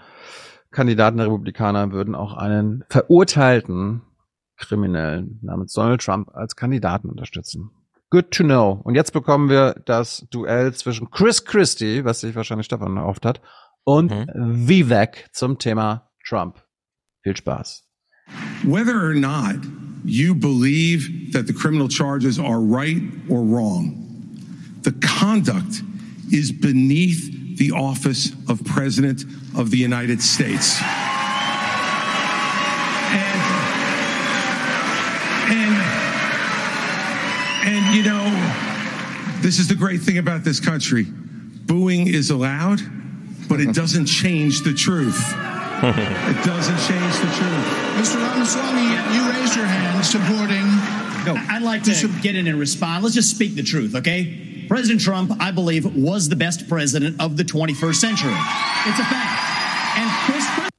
Kandidaten 0.71 1.19
der 1.19 1.27
Republikaner 1.27 1.93
würden 1.93 2.15
auch 2.15 2.35
einen 2.35 2.85
verurteilten 2.89 4.03
Kriminellen 4.57 5.39
namens 5.43 5.73
Donald 5.73 6.03
Trump 6.03 6.31
als 6.35 6.57
Kandidaten 6.57 7.09
unterstützen. 7.09 7.71
Good 8.11 8.31
to 8.31 8.45
know. 8.45 8.81
Und 8.85 8.95
jetzt 8.95 9.13
bekommen 9.13 9.49
wir 9.49 9.75
das 9.87 10.27
Duell 10.31 10.75
zwischen 10.75 11.11
Chris 11.11 11.45
Christie, 11.45 12.05
was 12.05 12.21
sich 12.21 12.35
wahrscheinlich 12.35 12.67
Stefan 12.67 12.97
erhofft 12.97 13.25
hat, 13.25 13.41
und 13.85 14.11
mhm. 14.11 14.69
Vivek 14.69 15.29
zum 15.33 15.59
Thema 15.59 16.11
Trump. 16.25 16.63
Viel 17.23 17.37
Spaß. 17.37 17.89
Whether 18.65 18.95
or 18.95 19.15
not 19.15 19.61
you 20.05 20.35
believe 20.35 21.33
that 21.33 21.47
the 21.47 21.53
criminal 21.53 21.89
charges 21.89 22.39
are 22.39 22.61
right 22.61 23.03
or 23.29 23.43
wrong, 23.43 23.99
the 24.83 24.93
conduct 24.93 25.83
is 26.33 26.51
beneath 26.51 27.57
the 27.59 27.71
office 27.73 28.33
of 28.49 28.65
President 28.65 29.25
of 29.57 29.71
the 29.71 29.77
United 29.77 30.21
States. 30.21 30.81
And, 33.13 33.43
and, 35.53 35.77
and 37.69 37.95
you 37.95 38.03
know, 38.03 39.41
this 39.43 39.59
is 39.59 39.69
the 39.69 39.75
great 39.75 40.01
thing 40.01 40.19
about 40.19 40.45
this 40.45 40.59
country. 40.59 41.05
Booing 41.05 42.07
is 42.09 42.31
allowed, 42.31 42.81
but 43.49 43.61
it 43.61 43.75
doesn't 43.75 44.07
change 44.07 44.63
the 44.63 44.73
truth. 44.73 45.35
It 45.85 46.45
doesn't 46.45 46.79
change 46.87 47.15
the 47.19 47.31
truth. 47.35 47.67
Mr. 47.99 48.17
Ramaswamy, 48.23 48.87
you 49.15 49.31
raised 49.31 49.57
your 49.57 49.67
hand 49.67 50.05
supporting. 50.05 50.63
No, 51.27 51.35
I'd 51.51 51.63
like 51.63 51.83
to 51.85 52.09
get 52.21 52.37
in 52.37 52.47
and 52.47 52.59
respond. 52.59 53.03
Let's 53.03 53.17
just 53.17 53.31
speak 53.31 53.57
the 53.57 53.63
truth, 53.63 53.97
okay? 53.97 54.67
President 54.69 55.01
Trump, 55.01 55.33
I 55.41 55.51
believe, 55.51 55.97
was 55.97 56.29
the 56.29 56.37
best 56.37 56.69
president 56.69 57.21
of 57.21 57.37
the 57.37 57.43
21st 57.43 57.97
century. 57.97 58.35
It's 58.87 58.99
a 58.99 59.05
fact. 59.05 59.99
And 59.99 60.11
Chris. 60.25 60.71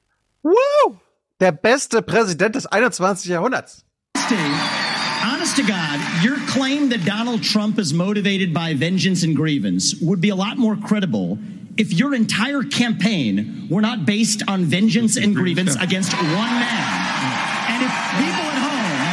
Woo! 0.42 0.98
Der 1.38 1.52
beste 1.52 2.00
Präsident 2.02 2.52
des 2.52 2.66
21. 2.70 3.16
Jahrhunderts. 3.24 3.84
Honest 5.22 5.56
to 5.56 5.62
God, 5.62 6.00
your 6.22 6.36
claim 6.48 6.88
that 6.88 7.04
Donald 7.04 7.42
Trump 7.42 7.78
is 7.78 7.92
motivated 7.92 8.54
by 8.54 8.74
vengeance 8.74 9.22
and 9.22 9.36
grievance 9.36 9.94
would 10.00 10.20
be 10.20 10.30
a 10.30 10.34
lot 10.34 10.56
more 10.56 10.76
credible 10.76 11.38
if 11.76 11.92
your 11.92 12.14
entire 12.14 12.62
campaign 12.62 13.68
were 13.70 13.80
not 13.80 14.06
based 14.06 14.42
on 14.48 14.64
vengeance 14.64 15.16
and 15.16 15.34
grievance 15.34 15.74
against 15.76 16.12
one 16.12 16.54
man. 16.62 17.24
And 17.68 17.82
if 17.82 17.92
people 18.20 18.46
at 18.46 18.60
home 18.62 19.04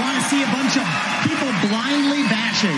want 0.00 0.16
to 0.16 0.24
see 0.28 0.42
a 0.42 0.50
bunch 0.52 0.76
of 0.76 0.86
people 1.24 1.48
blindly 1.68 2.22
bashing 2.28 2.76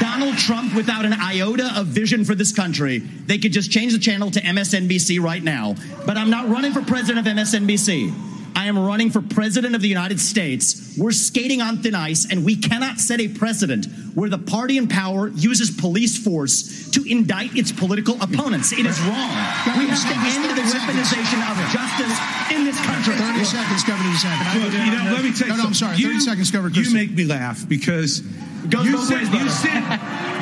Donald 0.00 0.38
Trump 0.38 0.74
without 0.74 1.04
an 1.04 1.12
iota 1.12 1.72
of 1.76 1.86
vision 1.86 2.24
for 2.24 2.34
this 2.34 2.52
country, 2.52 2.98
they 2.98 3.38
could 3.38 3.52
just 3.52 3.70
change 3.70 3.92
the 3.92 3.98
channel 3.98 4.30
to 4.30 4.40
MSNBC 4.40 5.20
right 5.20 5.42
now. 5.42 5.74
But 6.06 6.16
I'm 6.16 6.30
not 6.30 6.48
running 6.48 6.72
for 6.72 6.82
president 6.82 7.26
of 7.26 7.32
MSNBC. 7.32 8.37
I 8.58 8.64
am 8.66 8.76
running 8.76 9.10
for 9.10 9.22
president 9.22 9.76
of 9.76 9.82
the 9.82 9.88
United 9.88 10.18
States. 10.18 10.98
We're 10.98 11.12
skating 11.12 11.62
on 11.62 11.78
thin 11.78 11.94
ice, 11.94 12.26
and 12.28 12.44
we 12.44 12.56
cannot 12.56 12.98
set 12.98 13.20
a 13.20 13.28
precedent 13.28 13.86
where 14.16 14.28
the 14.28 14.36
party 14.36 14.78
in 14.78 14.88
power 14.88 15.28
uses 15.28 15.70
police 15.70 16.18
force 16.18 16.90
to 16.90 17.04
indict 17.06 17.54
its 17.54 17.70
political 17.70 18.20
opponents. 18.20 18.72
It 18.72 18.84
is 18.84 18.98
wrong. 19.02 19.30
We 19.78 19.86
have 19.86 20.02
to 20.02 20.16
end 20.26 20.42
the 20.58 20.66
weaponization 20.74 21.38
of 21.46 21.54
justice 21.70 22.18
in 22.50 22.64
this 22.66 22.74
country. 22.84 23.14
30 23.14 23.44
seconds, 23.44 23.84
Governor 23.84 24.10
DeSantis. 24.10 24.54
Look, 24.58 24.72
you 24.74 24.90
know, 24.90 25.12
let 25.14 25.22
me 25.22 25.32
tell 25.32 25.46
you 25.46 25.54
No, 25.54 25.62
no, 25.62 25.68
I'm 25.68 25.74
something. 25.74 25.74
sorry. 25.74 25.96
You- 25.98 26.18
30 26.20 26.42
secons, 26.42 26.50
Governor 26.52 26.74
You 26.74 26.90
make 26.92 27.12
me 27.12 27.26
laugh 27.26 27.62
because 27.68 28.22
you 28.26 28.98
sit, 29.06 29.22
ways, 29.22 29.30
you 29.38 29.48
sit, 29.54 29.82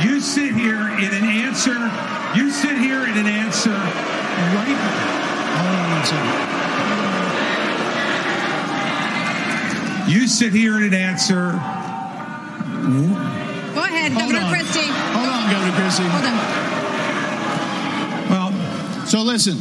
you 0.09 0.21
sit 0.23 0.55
here 0.57 0.89
in 1.05 1.13
an 1.13 1.25
answer. 1.45 1.77
You 2.35 2.51
sit 2.51 2.79
here 2.79 3.05
in 3.05 3.19
an 3.19 3.27
answer 3.27 3.77
right. 3.77 4.73
Hold 4.73 5.77
on 5.77 5.91
one 5.91 6.05
second. 6.07 6.66
You 10.09 10.27
sit 10.29 10.53
here 10.53 10.77
and 10.77 10.95
answer. 10.95 11.51
Go 13.75 13.83
ahead, 13.83 14.13
Hold 14.13 14.31
Governor 14.33 14.45
on. 14.47 14.51
Christie. 14.53 14.87
Hold 14.87 15.29
on, 15.29 15.51
Governor 15.51 15.75
Christie. 15.77 16.05
Hold 16.05 16.25
on. 16.25 16.39
Well, 18.31 19.07
so 19.07 19.23
listen, 19.23 19.57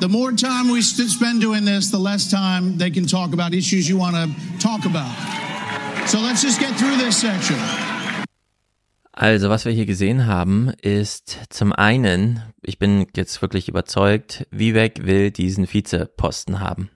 the 0.00 0.08
more 0.08 0.32
time 0.32 0.68
we 0.70 0.82
st- 0.82 1.08
spend 1.10 1.40
doing 1.40 1.64
this, 1.64 1.90
the 1.90 1.98
less 1.98 2.28
time 2.30 2.76
they 2.76 2.90
can 2.90 3.06
talk 3.06 3.32
about 3.32 3.54
issues 3.54 3.88
you 3.88 3.96
want 3.96 4.16
to 4.16 4.28
talk 4.58 4.84
about. 4.84 5.10
So 6.08 6.18
let's 6.20 6.42
just 6.42 6.58
get 6.60 6.74
through 6.76 6.96
this 6.96 7.16
section. 7.16 7.56
Also, 9.16 9.48
was 9.48 9.64
wir 9.64 9.70
hier 9.72 9.86
gesehen 9.86 10.26
haben, 10.26 10.72
ist 10.82 11.38
zum 11.48 11.72
einen, 11.72 12.42
ich 12.62 12.80
bin 12.80 13.06
jetzt 13.14 13.40
wirklich 13.42 13.68
überzeugt, 13.68 14.44
Vivek 14.50 15.06
will 15.06 15.30
diesen 15.30 15.72
Vizeposten 15.72 16.58
haben. 16.58 16.90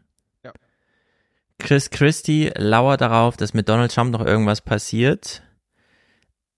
Chris 1.58 1.90
Christie 1.90 2.50
lauert 2.56 3.00
darauf, 3.00 3.36
dass 3.36 3.54
mit 3.54 3.68
Donald 3.68 3.92
Trump 3.92 4.12
noch 4.12 4.24
irgendwas 4.24 4.60
passiert. 4.60 5.42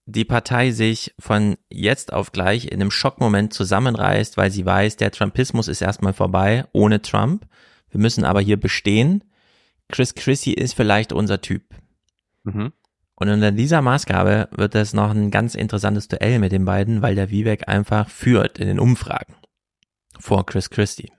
Die 0.05 0.25
Partei 0.25 0.71
sich 0.71 1.13
von 1.19 1.57
jetzt 1.69 2.13
auf 2.13 2.31
gleich 2.31 2.65
in 2.65 2.81
einem 2.81 2.91
Schockmoment 2.91 3.53
zusammenreißt, 3.53 4.37
weil 4.37 4.51
sie 4.51 4.65
weiß, 4.65 4.97
der 4.97 5.11
Trumpismus 5.11 5.67
ist 5.67 5.81
erstmal 5.81 6.13
vorbei 6.13 6.65
ohne 6.73 7.01
Trump. 7.01 7.47
Wir 7.89 7.99
müssen 7.99 8.23
aber 8.23 8.41
hier 8.41 8.59
bestehen. 8.59 9.23
Chris 9.89 10.15
Christie 10.15 10.53
ist 10.53 10.73
vielleicht 10.73 11.13
unser 11.13 11.41
Typ. 11.41 11.63
Mhm. 12.43 12.73
Und 13.15 13.29
unter 13.29 13.51
dieser 13.51 13.81
Maßgabe 13.81 14.49
wird 14.51 14.73
das 14.73 14.93
noch 14.93 15.11
ein 15.11 15.29
ganz 15.29 15.53
interessantes 15.53 16.07
Duell 16.07 16.39
mit 16.39 16.51
den 16.51 16.65
beiden, 16.65 17.01
weil 17.01 17.15
der 17.15 17.29
Vivek 17.29 17.67
einfach 17.67 18.09
führt 18.09 18.57
in 18.57 18.67
den 18.67 18.79
Umfragen 18.79 19.35
vor 20.19 20.45
Chris 20.45 20.69
Christie. 20.69 21.11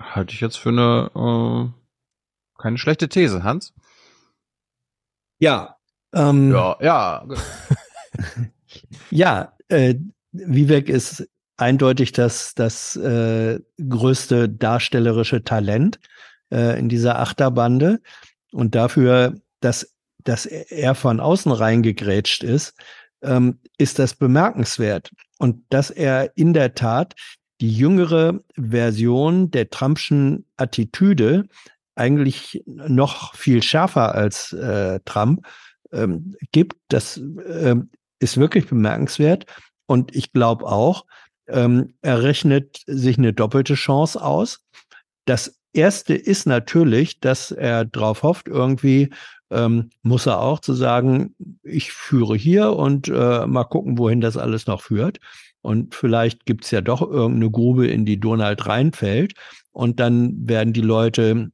Halte 0.00 0.34
ich 0.34 0.40
jetzt 0.40 0.56
für 0.56 0.68
eine 0.68 1.10
äh, 1.72 1.85
keine 2.58 2.78
schlechte 2.78 3.08
These, 3.08 3.44
Hans. 3.44 3.72
Ja. 5.38 5.76
Ähm, 6.12 6.52
Ja, 6.52 6.76
ja. 6.80 7.26
Ja, 9.10 9.54
äh, 9.68 9.94
Vivek 10.32 10.88
ist 10.88 11.26
eindeutig 11.56 12.12
das, 12.12 12.54
das 12.54 12.96
äh, 12.96 13.60
größte 13.88 14.48
darstellerische 14.48 15.42
Talent 15.44 15.98
äh, 16.50 16.78
in 16.78 16.88
dieser 16.88 17.18
Achterbande. 17.18 18.00
Und 18.52 18.74
dafür, 18.74 19.34
dass, 19.60 19.94
dass 20.24 20.46
er 20.46 20.94
von 20.94 21.20
außen 21.20 21.52
reingegrätscht 21.52 22.42
ist, 22.42 22.74
ähm, 23.22 23.58
ist 23.78 23.98
das 23.98 24.14
bemerkenswert. 24.14 25.10
Und 25.38 25.64
dass 25.70 25.90
er 25.90 26.36
in 26.36 26.52
der 26.52 26.74
Tat 26.74 27.14
die 27.60 27.72
jüngere 27.72 28.40
Version 28.54 29.50
der 29.50 29.70
Trumpschen 29.70 30.44
Attitüde 30.58 31.48
eigentlich 31.96 32.62
noch 32.66 33.34
viel 33.34 33.62
schärfer 33.62 34.14
als 34.14 34.52
äh, 34.52 35.00
Trump 35.04 35.46
ähm, 35.92 36.34
gibt, 36.52 36.76
das 36.88 37.16
ähm, 37.16 37.90
ist 38.18 38.36
wirklich 38.36 38.68
bemerkenswert. 38.68 39.46
Und 39.86 40.14
ich 40.14 40.32
glaube 40.32 40.66
auch, 40.66 41.06
ähm, 41.48 41.94
er 42.02 42.22
rechnet 42.22 42.82
sich 42.86 43.18
eine 43.18 43.32
doppelte 43.32 43.74
Chance 43.74 44.22
aus. 44.22 44.60
Das 45.26 45.58
erste 45.72 46.14
ist 46.14 46.46
natürlich, 46.46 47.20
dass 47.20 47.50
er 47.50 47.84
darauf 47.84 48.22
hofft, 48.22 48.48
irgendwie 48.48 49.10
ähm, 49.50 49.90
muss 50.02 50.26
er 50.26 50.40
auch 50.40 50.60
zu 50.60 50.74
sagen, 50.74 51.34
ich 51.62 51.92
führe 51.92 52.36
hier 52.36 52.72
und 52.72 53.08
äh, 53.08 53.46
mal 53.46 53.64
gucken, 53.64 53.98
wohin 53.98 54.20
das 54.20 54.36
alles 54.36 54.66
noch 54.66 54.82
führt. 54.82 55.18
Und 55.62 55.94
vielleicht 55.94 56.46
gibt's 56.46 56.70
ja 56.70 56.80
doch 56.80 57.02
irgendeine 57.02 57.50
Grube, 57.50 57.86
in 57.86 58.04
die 58.04 58.18
Donald 58.18 58.66
reinfällt. 58.66 59.34
Und 59.72 60.00
dann 60.00 60.48
werden 60.48 60.72
die 60.72 60.80
Leute 60.80 61.50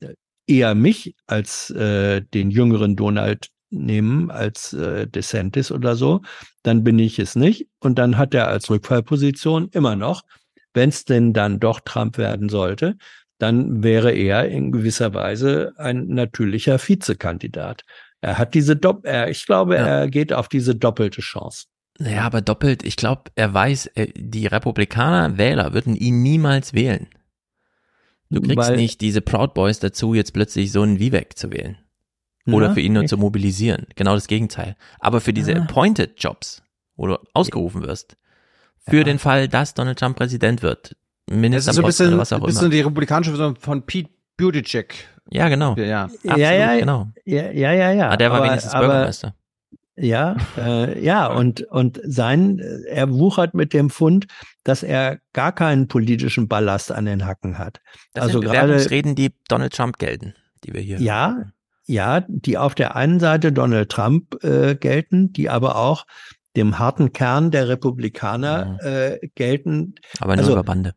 eher 0.53 0.75
mich 0.75 1.15
als 1.27 1.71
äh, 1.71 2.23
den 2.35 2.51
jüngeren 2.51 2.97
Donald 2.97 3.49
nehmen, 3.71 4.31
als 4.31 4.73
äh, 4.75 5.07
DeSantis 5.07 5.73
oder 5.73 5.97
so. 5.97 6.21
Dann 6.63 6.85
bin 6.85 6.99
ich 6.99 7.19
es 7.19 7.37
nicht. 7.37 7.69
Und 7.81 7.99
dann 7.99 8.19
hat 8.19 8.35
er 8.35 8.49
als 8.49 8.69
Rückfallposition 8.71 9.69
immer 9.73 9.97
noch, 9.97 10.23
wenn 10.75 10.91
es 10.91 11.05
denn 11.05 11.33
dann 11.33 11.59
doch 11.61 11.81
Trump 11.81 12.19
werden 12.19 12.49
sollte, 12.49 12.97
dann 13.39 13.83
wäre 13.83 14.13
er 14.13 14.49
in 14.49 14.73
gewisser 14.73 15.15
Weise 15.15 15.73
ein 15.77 16.07
natürlicher 16.09 16.79
Vizekandidat. 16.79 17.83
Er 18.21 18.39
hat 18.39 18.55
diese 18.55 18.77
Dopp 18.77 19.05
er, 19.05 19.31
ich 19.31 19.47
glaube, 19.47 19.75
Ja. 19.75 19.87
er 19.87 20.09
geht 20.09 20.33
auf 20.33 20.49
diese 20.49 20.77
doppelte 20.77 21.21
Chance. 21.23 21.67
Naja, 21.99 22.23
aber 22.23 22.41
doppelt, 22.41 22.85
ich 22.85 22.97
glaube, 22.97 23.25
er 23.35 23.53
weiß, 23.53 23.87
äh, 23.95 24.09
die 24.17 24.47
Republikaner, 24.47 25.37
Wähler 25.39 25.75
würden 25.75 25.95
ihn 25.97 26.23
niemals 26.23 26.73
wählen. 26.73 27.09
Du 28.33 28.41
kriegst 28.41 28.57
Weil- 28.70 28.77
nicht 28.77 29.01
diese 29.01 29.20
Proud 29.20 29.55
Boys 29.55 29.78
dazu, 29.78 30.15
jetzt 30.15 30.33
plötzlich 30.33 30.73
so 30.73 30.83
einen 30.83 30.99
Vivek 30.99 31.39
zu 31.39 31.52
wählen. 31.52 31.77
Oder 32.47 32.69
Ja, 32.69 32.75
für 32.75 32.81
ihn 32.81 32.93
nur 32.94 33.05
ich- 33.05 33.09
zu 33.09 33.17
mobilisieren. 33.19 33.86
Genau 33.94 34.15
das 34.15 34.27
Gegenteil. 34.27 34.75
Aber 34.99 35.20
für 35.20 35.33
diese 35.33 35.52
Ja. 35.52 35.59
Appointed 35.62 36.15
Jobs, 36.17 36.62
wo 36.97 37.07
du 37.07 37.19
ausgerufen 37.35 37.83
wirst, 37.83 38.17
für 38.89 38.99
Ja. 38.99 39.05
den 39.05 39.19
Fall, 39.20 39.47
dass 39.49 39.75
Donald 39.75 39.99
Trump 39.99 40.17
Präsident 40.17 40.62
wird, 40.62 40.97
Das 41.27 41.67
ist 41.69 41.75
so 41.77 41.83
bisschen, 41.83 42.09
oder 42.09 42.19
was 42.19 42.33
auch 42.33 42.41
bisschen 42.44 42.62
immer. 42.62 42.70
die 42.70 42.81
republikanische 42.81 43.31
Version 43.31 43.55
von 43.57 43.83
Pete 43.86 44.11
Buttigieg. 44.36 45.07
Ja, 45.31 45.49
genau. 45.49 45.77
Ja, 45.77 45.85
ja. 45.85 46.02
Absolut, 46.05 46.39
ja, 46.39 46.52
ja, 46.52 46.77
genau. 46.78 47.09
ja, 47.25 47.51
ja, 47.52 47.73
ja, 47.73 47.93
ja. 47.93 48.11
Ah, 48.11 48.17
der 48.17 48.31
war 48.31 48.39
aber, 48.39 48.49
wenigstens 48.49 48.73
aber, 48.75 48.86
Bürgermeister. 48.89 49.35
Ja, 49.97 50.37
äh, 50.57 51.05
ja, 51.05 51.27
und, 51.27 51.62
und 51.65 52.01
sein, 52.03 52.59
er 52.89 53.12
wuchert 53.12 53.53
mit 53.53 53.75
dem 53.75 53.91
Fund, 53.91 54.27
dass 54.65 54.83
er 54.83 55.19
gar 55.35 55.53
keinen 55.53 55.87
politischen 55.87 56.49
Ballast 56.49 56.91
an 56.91 57.05
den 57.05 57.27
Hacken 57.27 57.59
hat. 57.59 57.81
Das 58.15 58.25
also 58.25 58.41
sind 58.41 58.51
gerade 58.51 58.69
Bewerbungsreden, 58.69 59.15
die 59.15 59.35
Donald 59.49 59.75
Trump 59.75 59.99
gelten, 59.99 60.35
die 60.65 60.73
wir 60.73 60.81
hier. 60.81 60.99
Ja, 60.99 61.45
ja, 61.85 62.25
die 62.27 62.57
auf 62.57 62.75
der 62.75 62.97
einen 62.97 63.21
Seite 63.21 63.53
Donald 63.53 63.91
Trump 63.91 64.43
äh, 64.43 64.77
gelten, 64.77 65.33
die 65.33 65.51
aber 65.51 65.77
auch 65.77 66.07
dem 66.57 66.79
harten 66.79 67.12
Kern 67.12 67.51
der 67.51 67.69
Republikaner 67.69 68.79
äh, 68.83 69.29
gelten. 69.35 69.95
Aber 70.21 70.37
nur 70.37 70.41
also, 70.41 70.53
über 70.53 70.65
Bande. 70.65 70.95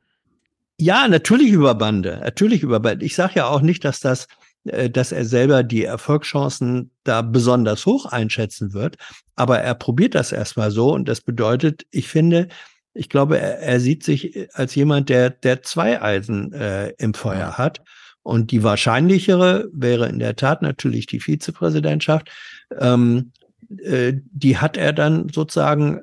Ja, 0.79 1.07
natürlich 1.07 1.51
über 1.51 1.75
Bande, 1.75 2.19
natürlich 2.23 2.61
über 2.61 2.79
Bande. 2.79 3.05
Ich 3.05 3.15
sage 3.15 3.33
ja 3.35 3.47
auch 3.47 3.61
nicht, 3.61 3.83
dass 3.85 3.99
das, 3.99 4.25
äh, 4.25 4.27
dass 4.65 5.11
er 5.11 5.25
selber 5.25 5.63
die 5.63 5.85
Erfolgschancen 5.85 6.91
da 7.03 7.21
besonders 7.21 7.85
hoch 7.85 8.07
einschätzen 8.07 8.73
wird, 8.73 8.97
aber 9.35 9.59
er 9.59 9.75
probiert 9.75 10.15
das 10.15 10.31
erstmal 10.31 10.71
so 10.71 10.93
und 10.93 11.07
das 11.07 11.21
bedeutet, 11.21 11.85
ich 11.91 12.07
finde, 12.07 12.47
ich 12.95 13.09
glaube, 13.09 13.39
er, 13.39 13.59
er 13.59 13.79
sieht 13.79 14.03
sich 14.03 14.49
als 14.53 14.73
jemand, 14.73 15.09
der 15.09 15.29
der 15.29 15.61
zwei 15.61 16.01
Eisen 16.01 16.53
äh, 16.53 16.89
im 16.97 17.13
Feuer 17.13 17.57
hat. 17.57 17.81
Und 18.23 18.49
die 18.49 18.63
wahrscheinlichere 18.63 19.69
wäre 19.71 20.09
in 20.09 20.17
der 20.17 20.35
Tat 20.35 20.63
natürlich 20.63 21.05
die 21.05 21.19
Vizepräsidentschaft. 21.19 22.31
Ähm, 22.79 23.33
äh, 23.77 24.13
die 24.31 24.57
hat 24.57 24.77
er 24.77 24.93
dann 24.93 25.29
sozusagen 25.29 26.01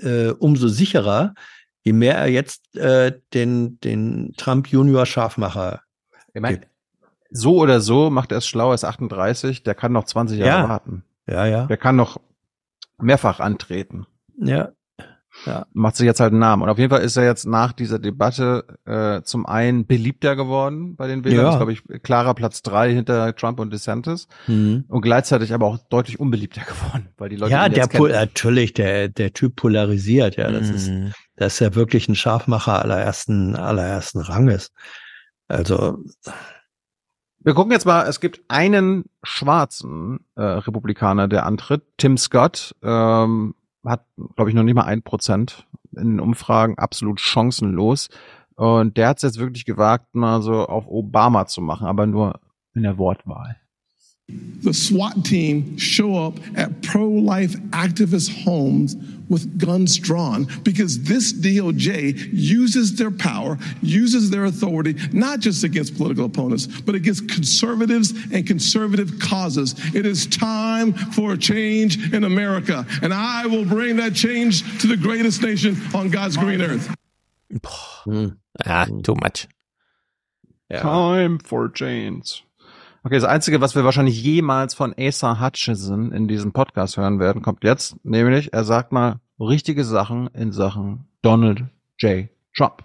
äh, 0.00 0.28
umso 0.28 0.68
sicherer, 0.68 1.34
je 1.82 1.92
mehr 1.92 2.16
er 2.16 2.28
jetzt 2.28 2.76
äh, 2.76 3.12
den, 3.32 3.80
den 3.80 4.34
Trump 4.36 4.68
Junior 4.68 5.04
Scharfmacher 5.04 5.82
Ich 6.32 6.40
meine, 6.40 6.60
so 7.36 7.56
oder 7.58 7.80
so 7.80 8.10
macht 8.10 8.32
er 8.32 8.38
es 8.38 8.46
schlau, 8.46 8.68
er 8.70 8.74
ist 8.74 8.84
38, 8.84 9.62
der 9.64 9.74
kann 9.74 9.92
noch 9.92 10.04
20 10.04 10.38
Jahre 10.38 10.62
Ja. 10.62 10.68
warten. 10.68 11.04
Ja, 11.26 11.46
ja. 11.46 11.66
Der 11.66 11.76
kann 11.76 11.96
noch 11.96 12.18
mehrfach 12.98 13.40
antreten. 13.40 14.06
Ja. 14.38 14.70
Ja. 15.46 15.66
Macht 15.72 15.96
sich 15.96 16.06
jetzt 16.06 16.20
halt 16.20 16.30
einen 16.30 16.38
Namen. 16.38 16.62
Und 16.62 16.68
auf 16.68 16.78
jeden 16.78 16.90
Fall 16.90 17.02
ist 17.02 17.16
er 17.16 17.24
jetzt 17.24 17.44
nach 17.44 17.72
dieser 17.72 17.98
Debatte 17.98 18.64
äh, 18.84 19.20
zum 19.22 19.46
einen 19.46 19.84
beliebter 19.84 20.36
geworden 20.36 20.94
bei 20.94 21.08
den 21.08 21.24
Wählern. 21.24 21.38
Ja. 21.38 21.42
Das 21.46 21.54
ist, 21.54 21.58
glaube 21.58 21.72
ich, 21.72 22.02
klarer 22.04 22.34
Platz 22.34 22.62
drei 22.62 22.94
hinter 22.94 23.34
Trump 23.34 23.58
und 23.58 23.72
DeSantis. 23.72 24.28
Mhm. 24.46 24.84
Und 24.86 25.00
gleichzeitig 25.02 25.52
aber 25.52 25.66
auch 25.66 25.78
deutlich 25.88 26.20
unbeliebter 26.20 26.60
geworden, 26.66 27.08
weil 27.16 27.30
die 27.30 27.36
Leute 27.36 27.50
ja, 27.50 27.68
der 27.68 27.88
kennen. 27.88 28.12
natürlich, 28.12 28.74
der, 28.74 29.08
der 29.08 29.32
Typ 29.32 29.56
polarisiert, 29.56 30.36
ja. 30.36 30.52
Das 30.52 30.68
ist, 30.70 30.88
Mhm. 30.88 31.12
das 31.34 31.54
ist 31.54 31.58
ja 31.60 31.74
wirklich 31.74 32.08
ein 32.08 32.14
Scharfmacher 32.14 32.80
allerersten, 32.80 33.56
allerersten 33.56 34.20
Ranges. 34.20 34.70
Also, 35.48 35.98
Wir 37.44 37.52
gucken 37.52 37.72
jetzt 37.72 37.84
mal, 37.84 38.06
es 38.08 38.20
gibt 38.20 38.40
einen 38.48 39.04
schwarzen 39.22 40.20
äh, 40.34 40.42
Republikaner, 40.42 41.28
der 41.28 41.44
antritt. 41.44 41.82
Tim 41.98 42.16
Scott 42.16 42.74
ähm, 42.82 43.54
hat, 43.84 44.06
glaube 44.34 44.48
ich, 44.48 44.56
noch 44.56 44.62
nicht 44.62 44.74
mal 44.74 44.86
ein 44.86 45.02
Prozent 45.02 45.66
in 45.92 46.12
den 46.12 46.20
Umfragen, 46.20 46.78
absolut 46.78 47.20
chancenlos. 47.20 48.08
Und 48.56 48.96
der 48.96 49.08
hat 49.08 49.18
es 49.18 49.24
jetzt 49.24 49.38
wirklich 49.38 49.66
gewagt, 49.66 50.14
mal 50.14 50.40
so 50.40 50.66
auf 50.66 50.86
Obama 50.86 51.44
zu 51.44 51.60
machen, 51.60 51.86
aber 51.86 52.06
nur 52.06 52.40
in 52.74 52.82
der 52.82 52.96
Wortwahl. 52.96 53.56
The 54.28 54.72
SWAT 54.72 55.24
team 55.24 55.76
show 55.76 56.16
up 56.16 56.38
at 56.56 56.82
pro 56.82 57.06
life 57.06 57.52
activist 57.70 58.44
homes 58.44 58.96
with 59.28 59.58
guns 59.58 59.96
drawn 59.98 60.46
because 60.62 61.02
this 61.02 61.32
DOJ 61.32 62.30
uses 62.32 62.96
their 62.96 63.10
power, 63.10 63.58
uses 63.82 64.30
their 64.30 64.44
authority, 64.44 64.96
not 65.12 65.40
just 65.40 65.64
against 65.64 65.96
political 65.96 66.24
opponents, 66.26 66.66
but 66.66 66.94
against 66.94 67.28
conservatives 67.28 68.12
and 68.32 68.46
conservative 68.46 69.18
causes. 69.18 69.74
It 69.94 70.06
is 70.06 70.26
time 70.26 70.92
for 70.92 71.32
a 71.32 71.38
change 71.38 72.12
in 72.12 72.24
America, 72.24 72.86
and 73.02 73.12
I 73.12 73.46
will 73.46 73.64
bring 73.64 73.96
that 73.96 74.14
change 74.14 74.80
to 74.80 74.86
the 74.86 74.96
greatest 74.96 75.42
nation 75.42 75.76
on 75.94 76.10
God's 76.10 76.36
green 76.36 76.60
earth. 76.60 76.94
Ja, 77.50 77.58
mm. 78.06 78.36
ah, 78.66 78.86
too 79.02 79.14
much. 79.22 79.48
Time 80.70 81.38
for 81.38 81.68
change. 81.68 82.43
Okay, 83.06 83.16
das 83.16 83.24
Einzige, 83.24 83.60
was 83.60 83.74
wir 83.74 83.84
wahrscheinlich 83.84 84.22
jemals 84.22 84.72
von 84.72 84.94
Asa 84.98 85.38
Hutchison 85.38 86.10
in 86.10 86.26
diesem 86.26 86.52
Podcast 86.52 86.96
hören 86.96 87.20
werden, 87.20 87.42
kommt 87.42 87.62
jetzt. 87.62 87.96
Nämlich, 88.02 88.54
er 88.54 88.64
sagt 88.64 88.92
mal 88.92 89.20
richtige 89.38 89.84
Sachen 89.84 90.28
in 90.28 90.52
Sachen 90.52 91.04
Donald 91.20 91.64
J. 91.98 92.28
Trump. 92.56 92.82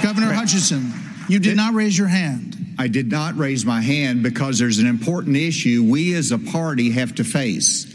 Governor 0.00 0.34
Hutchison, 0.34 0.94
you 1.28 1.38
did 1.38 1.56
not 1.56 1.74
raise 1.74 2.00
your 2.00 2.08
hand. 2.08 2.56
I 2.78 2.88
did 2.88 3.12
not 3.12 3.38
raise 3.38 3.66
my 3.66 3.82
hand 3.82 4.22
because 4.22 4.58
there's 4.58 4.78
an 4.78 4.86
important 4.86 5.36
issue 5.36 5.84
we 5.84 6.16
as 6.16 6.32
a 6.32 6.38
party 6.38 6.90
have 6.90 7.14
to 7.16 7.22
face. 7.22 7.91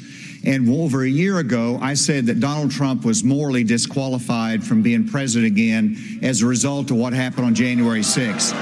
And 0.48 0.70
over 0.70 1.04
a 1.04 1.10
year 1.10 1.40
ago, 1.40 1.78
I 1.82 1.94
said 1.94 2.28
that 2.28 2.40
Donald 2.40 2.72
Trump 2.72 3.04
was 3.04 3.22
morally 3.22 3.66
disqualified 3.66 4.64
from 4.64 4.82
being 4.82 5.06
president 5.06 5.52
again 5.52 6.20
as 6.24 6.42
a 6.42 6.46
result 6.46 6.90
of 6.90 6.96
what 6.96 7.12
happened 7.12 7.48
on 7.48 7.54
January 7.54 8.00
6th. 8.00 8.54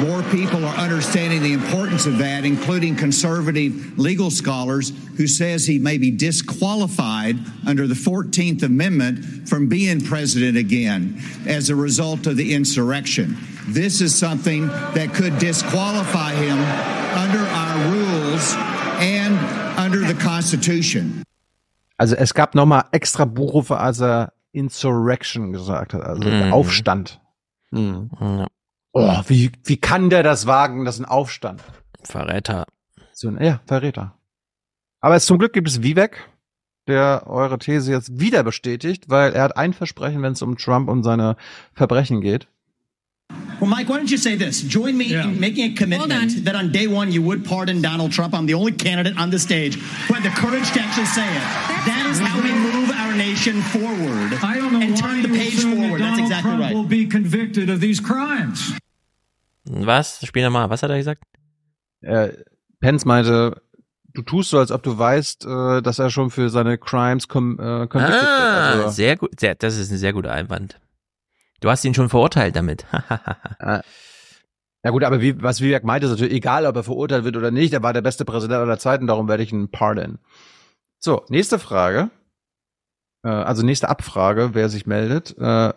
More 0.00 0.24
people 0.32 0.64
are 0.64 0.74
understanding 0.74 1.40
the 1.40 1.52
importance 1.52 2.06
of 2.06 2.18
that, 2.18 2.44
including 2.44 2.96
conservative 2.96 3.96
legal 3.96 4.32
scholars 4.32 4.92
who 5.16 5.28
says 5.28 5.64
he 5.64 5.78
may 5.78 5.96
be 5.96 6.10
disqualified 6.10 7.36
under 7.64 7.86
the 7.86 7.94
14th 7.94 8.64
Amendment 8.64 9.48
from 9.48 9.68
being 9.68 10.00
president 10.00 10.56
again 10.56 11.22
as 11.46 11.70
a 11.70 11.76
result 11.76 12.26
of 12.26 12.36
the 12.36 12.52
insurrection. 12.52 13.36
This 13.68 14.00
is 14.00 14.12
something 14.12 14.66
that 14.66 15.14
could 15.14 15.38
disqualify 15.38 16.32
him 16.32 16.58
under 17.16 17.38
our 17.38 17.92
rules 17.92 18.54
and 19.00 19.38
under 19.78 20.00
the 20.00 20.20
Constitution. 20.20 21.22
Also 21.98 22.14
es 22.16 22.32
gab 22.32 22.54
nochmal 22.54 22.84
extra 22.92 23.24
Buchrufe, 23.26 23.76
als 23.78 24.00
er 24.00 24.32
Insurrection 24.52 25.52
gesagt 25.52 25.92
hat, 25.94 26.02
also 26.02 26.28
Mhm. 26.28 26.52
Aufstand. 26.52 27.20
Ja. 27.72 28.46
Oh, 28.92 29.20
wie, 29.26 29.52
wie 29.64 29.76
kann 29.76 30.08
der 30.08 30.22
das 30.22 30.46
wagen, 30.46 30.84
das 30.86 30.94
ist 30.96 31.00
ein 31.02 31.04
Aufstand? 31.10 31.62
Verräter. 32.04 32.64
So, 33.12 33.28
ein- 33.28 33.42
ja, 33.44 33.60
Verräter. 33.66 34.14
Aber 35.00 35.16
es, 35.16 35.26
zum 35.26 35.38
Glück 35.38 35.52
gibt 35.52 35.68
es 35.68 35.82
Vivek, 35.82 36.28
der 36.86 37.24
eure 37.26 37.58
These 37.58 37.92
jetzt 37.92 38.18
wieder 38.18 38.42
bestätigt, 38.42 39.10
weil 39.10 39.32
er 39.34 39.42
hat 39.42 39.56
ein 39.56 39.74
Versprechen, 39.74 40.22
wenn 40.22 40.32
es 40.32 40.42
um 40.42 40.56
Trump 40.56 40.88
und 40.88 41.02
seine 41.02 41.36
Verbrechen 41.74 42.20
geht. 42.22 42.48
Well, 43.60 43.68
Mike, 43.68 43.88
why 43.88 43.96
don't 43.96 44.10
you 44.10 44.18
say 44.18 44.36
this? 44.36 44.62
Join 44.62 44.96
me 44.96 45.12
in 45.14 45.40
making 45.40 45.72
a 45.72 45.74
commitment 45.74 46.44
that 46.44 46.54
on 46.54 46.70
day 46.70 46.86
one 46.86 47.10
you 47.10 47.22
would 47.22 47.44
pardon 47.44 47.82
Donald 47.82 48.12
Trump. 48.12 48.32
I'm 48.32 48.46
the 48.46 48.54
only 48.54 48.72
candidate 48.72 49.18
on 49.18 49.30
the 49.30 49.38
stage 49.38 49.74
who 49.74 50.14
had 50.14 50.22
the 50.22 50.30
courage 50.30 50.70
to 50.72 50.80
actually 50.80 51.06
say 51.06 51.26
it. 51.26 51.42
That 51.86 52.06
is 52.08 52.20
how 52.20 52.40
we 52.40 52.52
move 52.52 52.90
our 52.92 53.14
nation 53.16 53.60
forward 53.62 54.38
I 54.42 54.54
don't 54.58 54.72
know 54.72 54.80
and 54.80 54.92
why 54.94 55.00
turn 55.00 55.22
the 55.22 55.28
page 55.28 55.60
forward. 55.60 56.00
That's 56.00 56.18
Donald 56.18 56.20
exactly 56.20 56.50
Trump 56.50 56.62
right. 56.62 56.74
will 56.74 56.84
be 56.84 57.06
convicted 57.06 57.68
of 57.68 57.80
these 57.80 57.98
crimes. 58.00 58.74
Was? 59.64 60.20
Spiel 60.24 60.44
nochmal. 60.44 60.70
Was 60.70 60.82
hat 60.82 60.90
er 60.90 60.98
gesagt? 60.98 61.24
Äh, 62.02 62.30
Pence 62.80 63.04
meinte, 63.04 63.60
du 64.14 64.22
tust 64.22 64.50
so, 64.50 64.58
als 64.60 64.70
ob 64.70 64.84
du 64.84 64.96
weißt, 64.96 65.44
äh, 65.46 65.82
dass 65.82 65.98
er 65.98 66.10
schon 66.10 66.30
für 66.30 66.48
seine 66.48 66.78
Crimes 66.78 67.26
com 67.26 67.58
äh, 67.58 67.88
convicted 67.88 68.22
Ah, 68.22 68.74
wird. 68.74 68.84
Also, 68.84 68.90
sehr 68.90 69.16
gut. 69.16 69.38
Sehr, 69.40 69.56
das 69.56 69.76
ist 69.76 69.90
ein 69.90 69.98
sehr 69.98 70.12
guter 70.12 70.30
Einwand. 70.32 70.78
Du 71.60 71.70
hast 71.70 71.84
ihn 71.84 71.94
schon 71.94 72.08
verurteilt 72.08 72.56
damit. 72.56 72.86
ja 73.60 74.90
gut, 74.90 75.04
aber 75.04 75.20
wie, 75.20 75.42
was 75.42 75.60
Vivek 75.60 75.84
meinte, 75.84 76.06
ist 76.06 76.12
natürlich 76.12 76.34
egal, 76.34 76.66
ob 76.66 76.76
er 76.76 76.84
verurteilt 76.84 77.24
wird 77.24 77.36
oder 77.36 77.50
nicht. 77.50 77.72
Er 77.72 77.82
war 77.82 77.92
der 77.92 78.02
beste 78.02 78.24
Präsident 78.24 78.60
aller 78.60 78.78
Zeiten, 78.78 79.06
darum 79.06 79.28
werde 79.28 79.42
ich 79.42 79.52
ihn 79.52 79.70
pardon. 79.70 80.18
So, 80.98 81.24
nächste 81.28 81.58
Frage. 81.58 82.10
Äh, 83.24 83.28
also 83.28 83.64
nächste 83.64 83.88
Abfrage, 83.88 84.50
wer 84.52 84.68
sich 84.68 84.86
meldet. 84.86 85.36
Äh, 85.38 85.72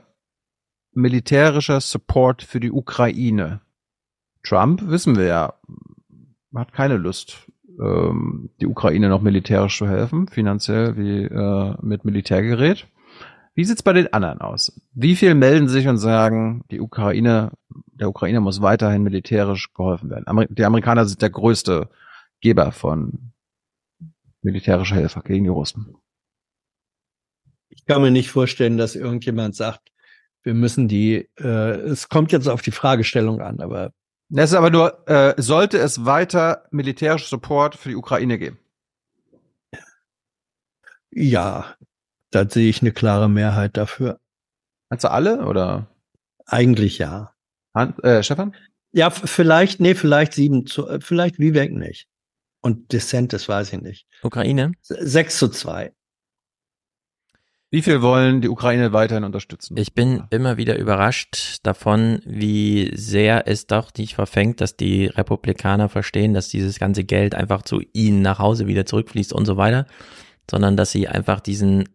militärischer 0.94 1.82
Support 1.82 2.44
für 2.44 2.60
die 2.60 2.72
Ukraine. 2.72 3.62
Trump, 4.44 4.88
wissen 4.88 5.16
wir 5.16 5.26
ja, 5.26 5.54
hat 6.56 6.74
keine 6.74 6.98
Lust, 6.98 7.48
ähm, 7.80 8.50
die 8.60 8.68
Ukraine 8.68 9.10
noch 9.10 9.22
militärisch 9.22 9.78
zu 9.78 9.88
helfen, 9.88 10.28
finanziell 10.28 10.98
wie 10.98 11.24
äh, 11.24 11.76
mit 11.82 12.06
Militärgerät. 12.06 12.88
Wie 13.54 13.66
sieht's 13.66 13.84
bei 13.84 13.94
den 13.94 14.12
anderen 14.14 14.40
aus? 14.40 14.80
Wie 14.94 15.16
viel 15.16 15.36
melden 15.36 15.68
sich 15.68 15.88
und 15.88 15.98
sagen, 15.98 16.64
die 16.72 16.80
Ukraine, 16.80 17.52
der 17.70 18.08
Ukraine 18.10 18.40
muss 18.40 18.62
weiterhin 18.62 19.04
militärisch 19.04 19.74
geholfen 19.74 20.10
werden? 20.10 20.26
Amer 20.28 20.46
die 20.46 20.64
Amerikaner 20.64 21.06
sind 21.06 21.22
der 21.22 21.30
größte 21.30 21.90
Geber 22.40 22.72
von 22.72 23.34
militärischer 24.42 24.96
Hilfe 24.96 25.22
gegen 25.22 25.44
die 25.44 25.50
Russen. 25.50 25.96
ich 27.70 27.86
kann 27.86 28.02
mir 28.02 28.12
nicht 28.12 28.30
vorstellen, 28.30 28.78
dass 28.78 28.96
irgendjemand 28.96 29.56
sagt, 29.56 29.92
wir 30.44 30.54
müssen 30.54 30.88
die, 30.88 31.30
äh, 31.40 31.72
es 31.82 32.10
kommt 32.10 32.32
jetzt 32.32 32.48
auf 32.48 32.62
die 32.62 32.72
Fragestellung 32.72 33.42
an, 33.42 33.60
aber 33.60 33.92
Das 34.30 34.52
ist 34.52 34.58
aber 34.58 34.70
nur, 34.70 35.08
äh, 35.08 35.34
sollte 35.38 35.78
es 35.78 36.06
weiter 36.06 36.66
militärischen 36.72 37.28
Support 37.28 37.76
für 37.76 37.90
die 37.90 37.96
Ukraine 37.96 38.40
geben? 38.40 38.60
ja, 41.12 41.76
da 42.32 42.50
sehe 42.50 42.70
ich 42.70 42.82
eine 42.82 42.92
klare 42.92 43.30
Mehrheit 43.30 43.78
dafür. 43.78 44.20
Also 44.90 45.10
alle 45.10 45.46
oder? 45.46 45.88
Eigentlich 46.46 46.98
ja. 46.98 47.34
Han 47.74 47.98
äh, 48.00 48.24
Stefan? 48.24 48.56
Ja, 48.92 49.10
vielleicht, 49.10 49.80
nee, 49.80 49.96
vielleicht 49.96 50.34
sieben 50.34 50.66
zu, 50.66 50.88
äh, 50.88 51.00
vielleicht 51.00 51.40
Vivek 51.40 51.72
nicht. 51.72 52.08
Und 52.62 52.92
DeSantis 52.92 53.48
weiß 53.48 53.74
ich 53.74 53.82
nicht. 53.82 54.08
Ukraine? 54.22 54.74
Sechs 54.82 55.38
zu 55.38 55.48
zwei. 55.50 55.94
Wie 57.74 57.82
viel 57.82 58.02
wollen 58.02 58.42
die 58.42 58.50
Ukraine 58.50 58.92
weiterhin 58.92 59.24
unterstützen? 59.24 59.78
Ich 59.78 59.94
bin 59.94 60.24
immer 60.30 60.58
wieder 60.58 60.78
überrascht 60.78 61.60
davon, 61.64 62.22
wie 62.26 62.92
sehr 62.96 63.48
es 63.48 63.66
doch 63.66 63.92
nicht 63.98 64.16
verfängt, 64.16 64.60
dass 64.60 64.76
die 64.76 65.06
Republikaner 65.06 65.88
verstehen, 65.88 66.34
dass 66.34 66.50
dieses 66.50 66.80
ganze 66.80 67.06
Geld 67.06 67.34
einfach 67.34 67.62
zu 67.62 67.82
ihnen 67.94 68.22
nach 68.22 68.40
Hause 68.40 68.68
wieder 68.68 68.86
zurückfließt 68.86 69.32
und 69.32 69.46
so 69.46 69.56
weiter, 69.56 69.88
sondern 70.50 70.76
dass 70.76 70.92
sie 70.92 71.08
einfach 71.08 71.40
diesen 71.40 71.88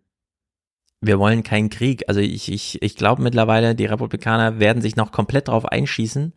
wir 1.00 1.18
wollen 1.18 1.42
keinen 1.42 1.70
Krieg. 1.70 2.04
Also 2.08 2.20
ich, 2.20 2.50
ich, 2.50 2.82
ich 2.82 2.96
glaube 2.96 3.22
mittlerweile, 3.22 3.74
die 3.74 3.86
Republikaner 3.86 4.58
werden 4.58 4.82
sich 4.82 4.96
noch 4.96 5.12
komplett 5.12 5.48
darauf 5.48 5.64
einschießen, 5.66 6.32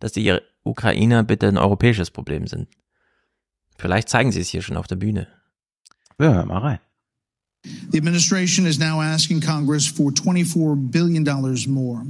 dass 0.00 0.12
die 0.12 0.38
Ukrainer 0.64 1.24
bitte 1.24 1.48
ein 1.48 1.58
europäisches 1.58 2.10
Problem 2.10 2.46
sind. 2.46 2.68
Vielleicht 3.78 4.08
zeigen 4.08 4.32
sie 4.32 4.40
es 4.40 4.48
hier 4.48 4.62
schon 4.62 4.76
auf 4.76 4.86
der 4.86 4.96
Bühne. 4.96 5.28
Ja, 6.18 6.34
hör 6.34 6.46
mal 6.46 6.58
rein. 6.58 6.78
The 7.92 7.98
administration 7.98 8.66
is 8.66 8.78
now 8.78 9.00
asking 9.00 9.40
Congress 9.40 9.86
for 9.86 10.10
$24 10.10 10.90
billion 10.90 11.24
more. 11.68 12.04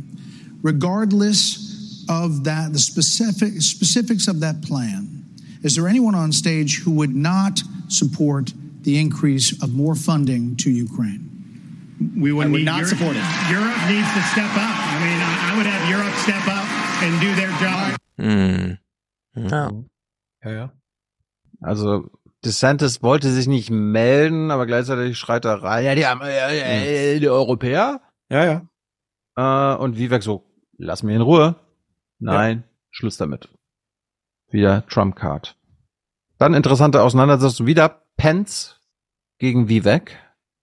Regardless 0.63 2.05
of 2.09 2.45
that, 2.45 2.73
the 2.73 2.79
specific, 2.79 3.61
specifics 3.61 4.29
of 4.29 4.41
that 4.41 4.63
plan, 4.63 5.25
is 5.63 5.75
there 5.75 5.89
anyone 5.89 6.15
on 6.15 6.33
stage 6.33 6.83
who 6.85 6.93
would 6.93 7.15
not 7.15 7.63
support 7.89 8.53
the 8.83 8.99
increase 8.99 9.53
of 9.63 9.75
more 9.75 9.95
funding 9.95 10.57
to 10.57 10.71
Ukraine? 10.71 11.32
We 12.01 12.33
would, 12.33 12.47
I 12.47 12.51
would 12.51 12.59
need 12.59 12.65
not 12.65 12.81
Europe, 12.81 12.89
support 12.89 13.17
it. 13.17 13.25
Europe 13.51 13.79
needs 13.89 14.09
to 14.15 14.23
step 14.33 14.53
up. 14.57 14.77
I 14.93 14.99
mean, 15.05 15.21
I, 15.21 15.33
I 15.51 15.57
would 15.57 15.67
have 15.67 15.89
Europe 15.89 16.15
step 16.17 16.47
up 16.49 16.67
and 17.03 17.21
do 17.21 17.35
their 17.35 17.53
job. 17.61 17.97
Hm. 18.19 18.79
Ja. 19.35 19.71
Ja, 20.45 20.51
ja. 20.51 20.73
Also 21.61 22.11
DeSantis 22.45 23.03
wollte 23.03 23.31
sich 23.31 23.47
nicht 23.47 23.71
melden, 23.71 24.51
aber 24.51 24.67
gleichzeitig 24.67 25.17
schreit 25.19 25.45
er 25.45 25.63
rein, 25.63 25.85
ja, 25.85 25.95
die, 25.95 26.07
haben, 26.07 26.21
äh, 26.23 27.15
äh, 27.15 27.21
die 27.21 27.29
Europäer. 27.29 28.01
Ja, 28.29 28.45
ja. 28.45 29.75
Äh, 29.75 29.77
und 29.79 29.97
Vivek 29.97 30.23
so, 30.23 30.45
lass 30.77 31.03
mich 31.03 31.15
in 31.15 31.23
Ruhe. 31.23 31.57
Nein, 32.19 32.65
Schluss 32.91 33.17
damit. 33.17 33.49
Wieder 34.51 34.87
Trump-Card. 34.87 35.57
Dann 36.39 36.55
interessante 36.55 37.03
Auseinandersetzung 37.03 37.67
wieder 37.67 38.03
Pence 38.17 38.81
gegen 39.39 39.69
Vivek 39.69 40.19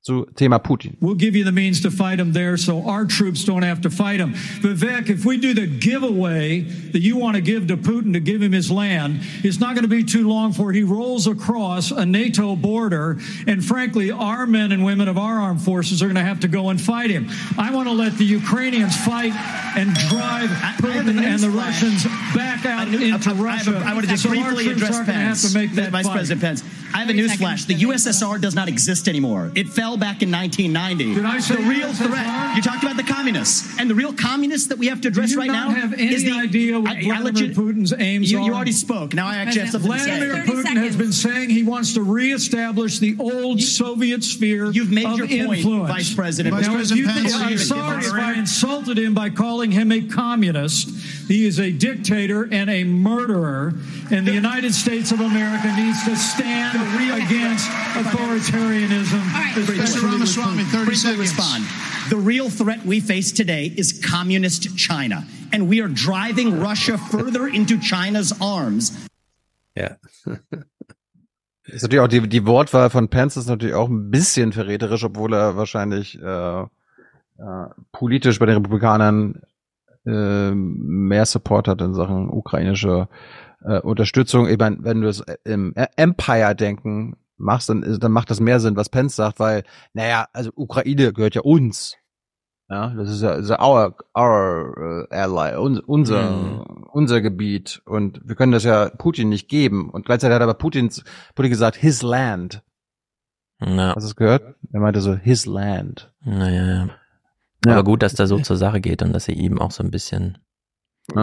zu 0.09 0.25
Thema 0.35 0.59
Putin. 0.59 0.95
We'll 0.99 1.15
give 1.15 1.35
you 1.35 1.43
the 1.43 1.51
means 1.51 1.81
to 1.81 1.91
fight 1.91 2.17
them 2.17 2.33
there 2.33 2.57
so 2.57 2.87
our 2.87 3.05
troops 3.05 3.43
don't 3.43 3.61
have 3.61 3.81
to 3.81 3.89
fight 3.89 4.17
them. 4.17 4.33
Vivek, 4.33 5.09
if 5.09 5.23
we 5.23 5.37
do 5.37 5.53
the 5.53 5.67
giveaway 5.67 6.61
that 6.61 7.01
you 7.01 7.15
want 7.17 7.35
to 7.35 7.41
give 7.41 7.67
to 7.67 7.77
Putin 7.77 8.13
to 8.13 8.19
give 8.19 8.41
him 8.41 8.51
his 8.51 8.71
land, 8.71 9.19
it's 9.43 9.59
not 9.59 9.75
going 9.75 9.83
to 9.83 9.89
be 9.89 10.03
too 10.03 10.27
long 10.27 10.51
before 10.51 10.71
he 10.71 10.83
rolls 10.83 11.27
across 11.27 11.91
a 11.91 12.05
NATO 12.05 12.55
border. 12.55 13.19
And 13.47 13.63
frankly, 13.63 14.11
our 14.11 14.45
men 14.45 14.71
and 14.71 14.83
women 14.83 15.07
of 15.07 15.17
our 15.17 15.39
armed 15.39 15.61
forces 15.61 16.01
are 16.01 16.05
going 16.05 16.15
to 16.15 16.23
have 16.23 16.39
to 16.41 16.47
go 16.47 16.69
and 16.69 16.81
fight 16.81 17.09
him. 17.09 17.29
I 17.57 17.73
want 17.73 17.87
to 17.87 17.93
let 17.93 18.17
the 18.17 18.25
Ukrainians 18.25 18.95
fight 19.05 19.33
and 19.77 19.93
drive 20.09 20.49
Putin 20.81 21.21
and 21.21 21.39
the 21.39 21.49
Russians 21.49 22.03
back 22.35 22.65
out 22.65 22.87
into 22.87 23.33
Russia. 23.35 23.81
I, 23.85 23.93
want 23.93 24.05
to 24.05 24.11
just 24.11 24.23
so 24.23 24.29
briefly 24.29 24.65
troops 24.65 24.81
address 24.81 24.95
aren't 24.95 25.07
going 25.07 25.17
to 25.17 25.23
have 25.23 25.27
Pence, 25.29 25.51
to 25.51 25.57
make 25.57 25.71
that 25.73 25.91
Vice 25.91 26.05
fight. 26.05 26.13
President 26.13 26.41
Pence. 26.41 26.63
I 26.93 26.99
have 26.99 27.09
a 27.09 27.13
newsflash. 27.13 27.67
The 27.67 27.75
USSR 27.75 28.41
does 28.41 28.55
not 28.55 28.67
exist 28.67 29.07
anymore. 29.07 29.51
It 29.55 29.67
fell 29.69 29.97
back 29.99 30.21
in 30.21 30.31
1990. 30.31 31.15
Did 31.15 31.25
I 31.25 31.39
say 31.39 31.55
the 31.55 31.61
real 31.63 31.89
USSR? 31.89 32.07
threat? 32.07 32.55
You 32.55 32.61
talked 32.61 32.83
about 32.83 32.97
the 32.97 33.03
communists, 33.03 33.77
and 33.79 33.89
the 33.89 33.95
real 33.95 34.13
communists 34.13 34.67
that 34.69 34.77
we 34.77 34.87
have 34.87 35.01
to 35.01 35.07
address 35.09 35.35
right 35.35 35.47
now 35.47 35.69
have 35.69 35.93
any 35.93 36.13
is 36.13 36.23
the 36.23 36.31
idea 36.31 36.79
what 36.79 36.91
I, 36.91 36.99
I 36.99 37.03
Vladimir 37.03 37.23
let 37.23 37.37
you, 37.39 37.49
Putin's 37.53 37.93
aims 37.93 38.31
you, 38.31 38.41
you 38.43 38.53
already 38.53 38.71
spoke. 38.71 39.13
Now 39.13 39.27
I 39.27 39.35
actually 39.37 39.61
have 39.61 39.71
something 39.71 39.91
to 39.91 39.99
say. 39.99 40.17
Vladimir 40.17 40.43
Putin 40.45 40.77
has 40.77 40.95
been 40.95 41.11
saying 41.13 41.49
he 41.49 41.63
wants 41.63 41.93
to 41.93 42.01
reestablish 42.01 42.99
the 42.99 43.15
old 43.19 43.61
Soviet 43.61 44.23
sphere 44.23 44.71
You've 44.71 44.91
made 44.91 45.05
of 45.05 45.17
your 45.17 45.27
point, 45.27 45.59
influence. 45.59 45.89
Vice 45.89 46.13
President. 46.13 46.53
Now, 46.55 46.61
Vice 46.61 46.67
if 46.67 46.73
President 46.73 46.99
you 46.99 47.07
think- 47.07 47.31
Pence, 47.31 47.35
I'm 47.35 47.57
sorry 47.57 48.05
if 48.05 48.13
I 48.13 48.33
insulted 48.33 48.97
him 48.97 49.13
by 49.13 49.29
calling 49.29 49.71
him 49.71 49.91
a 49.91 50.01
communist. 50.01 50.89
He 51.27 51.45
is 51.45 51.59
a 51.59 51.71
dictator 51.71 52.47
and 52.51 52.69
a 52.69 52.83
murderer, 52.83 53.75
and 54.09 54.25
the 54.27 54.33
United 54.33 54.73
States 54.73 55.11
of 55.11 55.19
America 55.19 55.71
needs 55.77 56.03
to 56.05 56.15
stand 56.15 56.75
against 57.21 57.67
authoritarianism. 57.69 59.21
Mr. 59.79 60.03
Ramaswamy, 60.03 60.63
30 60.63 60.85
Briefly 60.85 60.95
seconds. 60.95 61.19
respond. 61.19 61.65
The 62.09 62.17
real 62.17 62.49
threat 62.49 62.85
we 62.85 62.99
face 62.99 63.31
today 63.31 63.73
is 63.77 63.93
communist 63.93 64.77
China, 64.77 65.25
and 65.53 65.69
we 65.69 65.81
are 65.81 65.87
driving 65.87 66.59
Russia 66.59 66.97
further 66.97 67.47
into 67.47 67.77
China's 67.79 68.33
arms. 68.41 68.91
Ja. 69.75 69.95
Ist 71.65 71.83
natürlich 71.83 71.99
auch 71.99 72.07
die, 72.07 72.27
die 72.27 72.47
Wortwahl 72.47 72.89
von 72.89 73.09
Pence 73.09 73.37
ist 73.37 73.47
natürlich 73.47 73.75
auch 73.75 73.89
ein 73.89 74.09
bisschen 74.09 74.53
verräterisch, 74.53 75.03
obwohl 75.03 75.33
er 75.35 75.55
wahrscheinlich 75.55 76.19
äh, 76.19 76.61
äh, 76.61 76.65
politisch 77.91 78.39
bei 78.39 78.47
den 78.47 78.55
Republikanern 78.55 79.43
äh, 80.03 80.51
mehr 80.51 81.27
Support 81.27 81.67
hat 81.67 81.81
in 81.81 81.93
Sachen 81.93 82.27
ukrainische 82.27 83.07
äh, 83.63 83.79
Unterstützung. 83.81 84.47
Ich 84.47 84.57
meine, 84.57 84.77
wenn 84.81 85.01
du 85.01 85.09
es 85.09 85.23
im 85.43 85.75
Empire-Denken 85.95 87.17
machst, 87.39 87.69
dann, 87.69 87.83
ist- 87.83 88.03
dann 88.03 88.11
macht 88.11 88.29
das 88.29 88.39
mehr 88.39 88.59
Sinn, 88.59 88.75
was 88.75 88.89
Pence 88.89 89.15
sagt, 89.15 89.39
weil, 89.39 89.63
naja, 89.93 90.27
also 90.33 90.51
Ukraine 90.55 91.13
gehört 91.13 91.35
ja 91.35 91.41
uns. 91.41 91.95
Ja, 92.71 92.93
das 92.95 93.09
ist 93.09 93.21
ja, 93.23 93.31
ist 93.33 93.49
ja 93.49 93.59
our, 93.65 93.95
our 94.15 95.07
äh, 95.09 95.15
ally, 95.15 95.57
un, 95.57 95.79
unser, 95.79 96.29
Mhm. 96.29 96.85
unser 96.91 97.19
Gebiet. 97.21 97.81
Und 97.85 98.21
wir 98.23 98.35
können 98.35 98.51
das 98.51 98.63
ja 98.63 98.89
Putin 98.89 99.29
nicht 99.29 99.47
geben. 99.49 99.89
Und 99.89 100.05
gleichzeitig 100.05 100.35
hat 100.35 100.43
aber 100.43 100.53
Putins, 100.53 101.03
Putin 101.33 101.49
gesagt, 101.49 101.75
his 101.77 102.03
land. 102.03 102.61
Ja. 103.59 103.95
Hast 103.95 104.03
du 104.03 104.09
es 104.09 104.15
gehört? 104.15 104.55
Er 104.71 104.79
meinte 104.81 105.01
so, 105.01 105.15
his 105.15 105.45
land. 105.47 106.13
Naja, 106.23 106.65
ja. 106.65 106.89
Ja. 107.65 107.71
Aber 107.73 107.83
gut, 107.83 108.03
dass 108.03 108.13
da 108.13 108.27
so 108.27 108.37
zur 108.39 108.55
Sache 108.55 108.79
geht 108.81 109.01
und 109.01 109.13
dass 109.13 109.25
sie 109.25 109.33
ihm 109.33 109.59
auch 109.59 109.71
so 109.71 109.83
ein 109.83 109.91
bisschen 109.91 110.37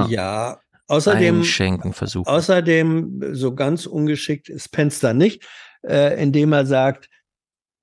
Ja. 0.09 0.59
Außerdem, 0.89 1.39
einschenken 1.39 1.93
versucht. 1.93 2.29
außerdem, 2.29 3.21
so 3.33 3.55
ganz 3.55 3.87
ungeschickt 3.87 4.49
ist 4.49 4.71
Pence 4.71 5.01
da 5.01 5.13
nicht, 5.15 5.45
äh, 5.83 6.21
indem 6.23 6.53
er 6.53 6.67
sagt, 6.67 7.09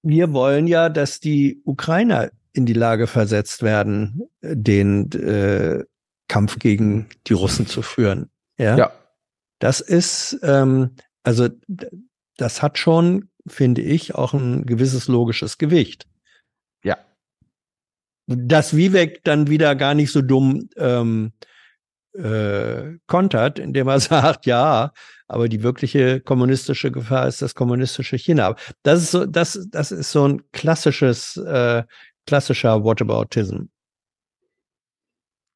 wir 0.03 0.33
wollen 0.33 0.67
ja, 0.67 0.89
dass 0.89 1.19
die 1.19 1.61
Ukrainer 1.65 2.31
in 2.53 2.65
die 2.65 2.73
Lage 2.73 3.07
versetzt 3.07 3.63
werden, 3.63 4.30
den 4.41 5.11
äh, 5.11 5.83
Kampf 6.27 6.59
gegen 6.59 7.07
die 7.27 7.33
Russen 7.33 7.67
zu 7.67 7.81
führen. 7.81 8.30
Ja. 8.57 8.77
Ja. 8.77 8.91
Das 9.59 9.80
ist, 9.80 10.39
ähm, 10.43 10.95
also 11.23 11.49
das 12.38 12.61
hat 12.61 12.77
schon, 12.77 13.30
finde 13.47 13.81
ich, 13.81 14.13
auch 14.13 14.33
ein 14.33 14.65
gewisses 14.65 15.07
logisches 15.07 15.57
Gewicht. 15.57 16.05
Ja. 16.83 16.97
Dass 18.27 18.75
Vivek 18.75 19.23
dann 19.23 19.47
wieder 19.47 19.75
gar 19.75 19.93
nicht 19.93 20.11
so 20.11 20.22
dumm 20.22 20.69
ähm, 20.75 21.33
äh, 22.13 22.97
kontert, 23.07 23.57
indem 23.59 23.88
er 23.88 23.99
sagt, 24.01 24.45
ja, 24.45 24.91
aber 25.27 25.50
die 25.50 25.64
wirkliche 25.64 26.19
kommunistische 26.19 26.92
Gefahr 26.92 27.27
ist 27.27 27.42
das 27.42 27.56
kommunistische 27.56 28.18
China. 28.18 28.48
Aber 28.48 28.58
Das 28.84 29.02
ist 29.02 29.11
so, 29.11 29.26
das, 29.26 29.68
das 29.72 29.92
ist 29.92 30.11
so 30.11 30.27
ein 30.27 30.42
klassisches, 30.52 31.38
äh, 31.38 31.84
klassischer 32.26 32.84
Whataboutism. 32.84 33.66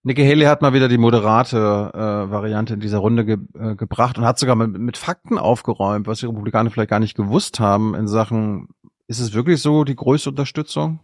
Nikki 0.04 0.26
Haley 0.26 0.46
hat 0.46 0.62
mal 0.62 0.74
wieder 0.74 0.88
die 0.88 0.98
moderate 0.98 1.92
äh, 1.94 2.32
Variante 2.32 2.76
in 2.76 2.80
dieser 2.80 3.00
Runde 3.00 3.26
ge 3.26 3.38
äh, 3.60 3.76
gebracht 3.76 4.18
und 4.18 4.24
hat 4.24 4.40
sogar 4.40 4.56
mit, 4.56 4.78
mit 4.78 4.96
Fakten 4.96 5.38
aufgeräumt, 5.38 6.08
was 6.08 6.20
die 6.20 6.28
Republikaner 6.28 6.70
vielleicht 6.70 6.90
gar 6.90 7.02
nicht 7.02 7.18
gewusst 7.18 7.60
haben 7.60 7.94
in 7.94 8.08
Sachen, 8.08 8.70
ist 9.08 9.20
es 9.20 9.34
wirklich 9.34 9.62
so 9.62 9.84
die 9.84 9.98
größte 9.98 10.30
Unterstützung? 10.30 11.02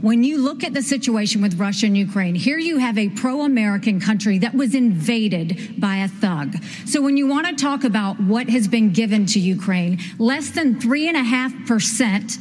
When 0.00 0.24
you 0.24 0.38
look 0.38 0.64
at 0.64 0.74
the 0.74 0.82
situation 0.82 1.42
with 1.42 1.58
Russia 1.58 1.86
and 1.86 1.96
Ukraine, 1.96 2.34
here 2.34 2.58
you 2.58 2.78
have 2.78 2.98
a 2.98 3.08
pro 3.10 3.42
American 3.42 4.00
country 4.00 4.38
that 4.38 4.54
was 4.54 4.74
invaded 4.74 5.80
by 5.80 5.96
a 5.96 6.08
thug. 6.08 6.56
So 6.86 7.02
when 7.02 7.16
you 7.16 7.26
want 7.26 7.46
to 7.48 7.54
talk 7.54 7.84
about 7.84 8.20
what 8.20 8.48
has 8.48 8.68
been 8.68 8.92
given 8.92 9.26
to 9.26 9.40
Ukraine, 9.40 9.98
less 10.18 10.50
than 10.50 10.80
3.5% 10.80 12.38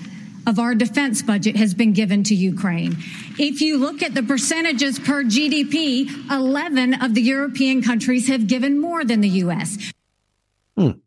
of 0.47 0.59
our 0.59 0.73
defense 0.73 1.21
budget 1.21 1.57
has 1.57 1.73
been 1.73 1.91
given 1.91 2.23
to 2.23 2.33
Ukraine. 2.33 2.95
If 3.37 3.61
you 3.61 3.77
look 3.77 4.01
at 4.01 4.13
the 4.13 4.23
percentages 4.23 4.97
per 4.97 5.23
GDP, 5.23 6.07
11 6.31 7.01
of 7.01 7.13
the 7.13 7.21
European 7.21 7.81
countries 7.83 8.27
have 8.29 8.47
given 8.47 8.79
more 8.79 9.03
than 9.03 9.19
the 9.21 9.29
U.S. 9.43 9.77
Hm. 10.77 11.01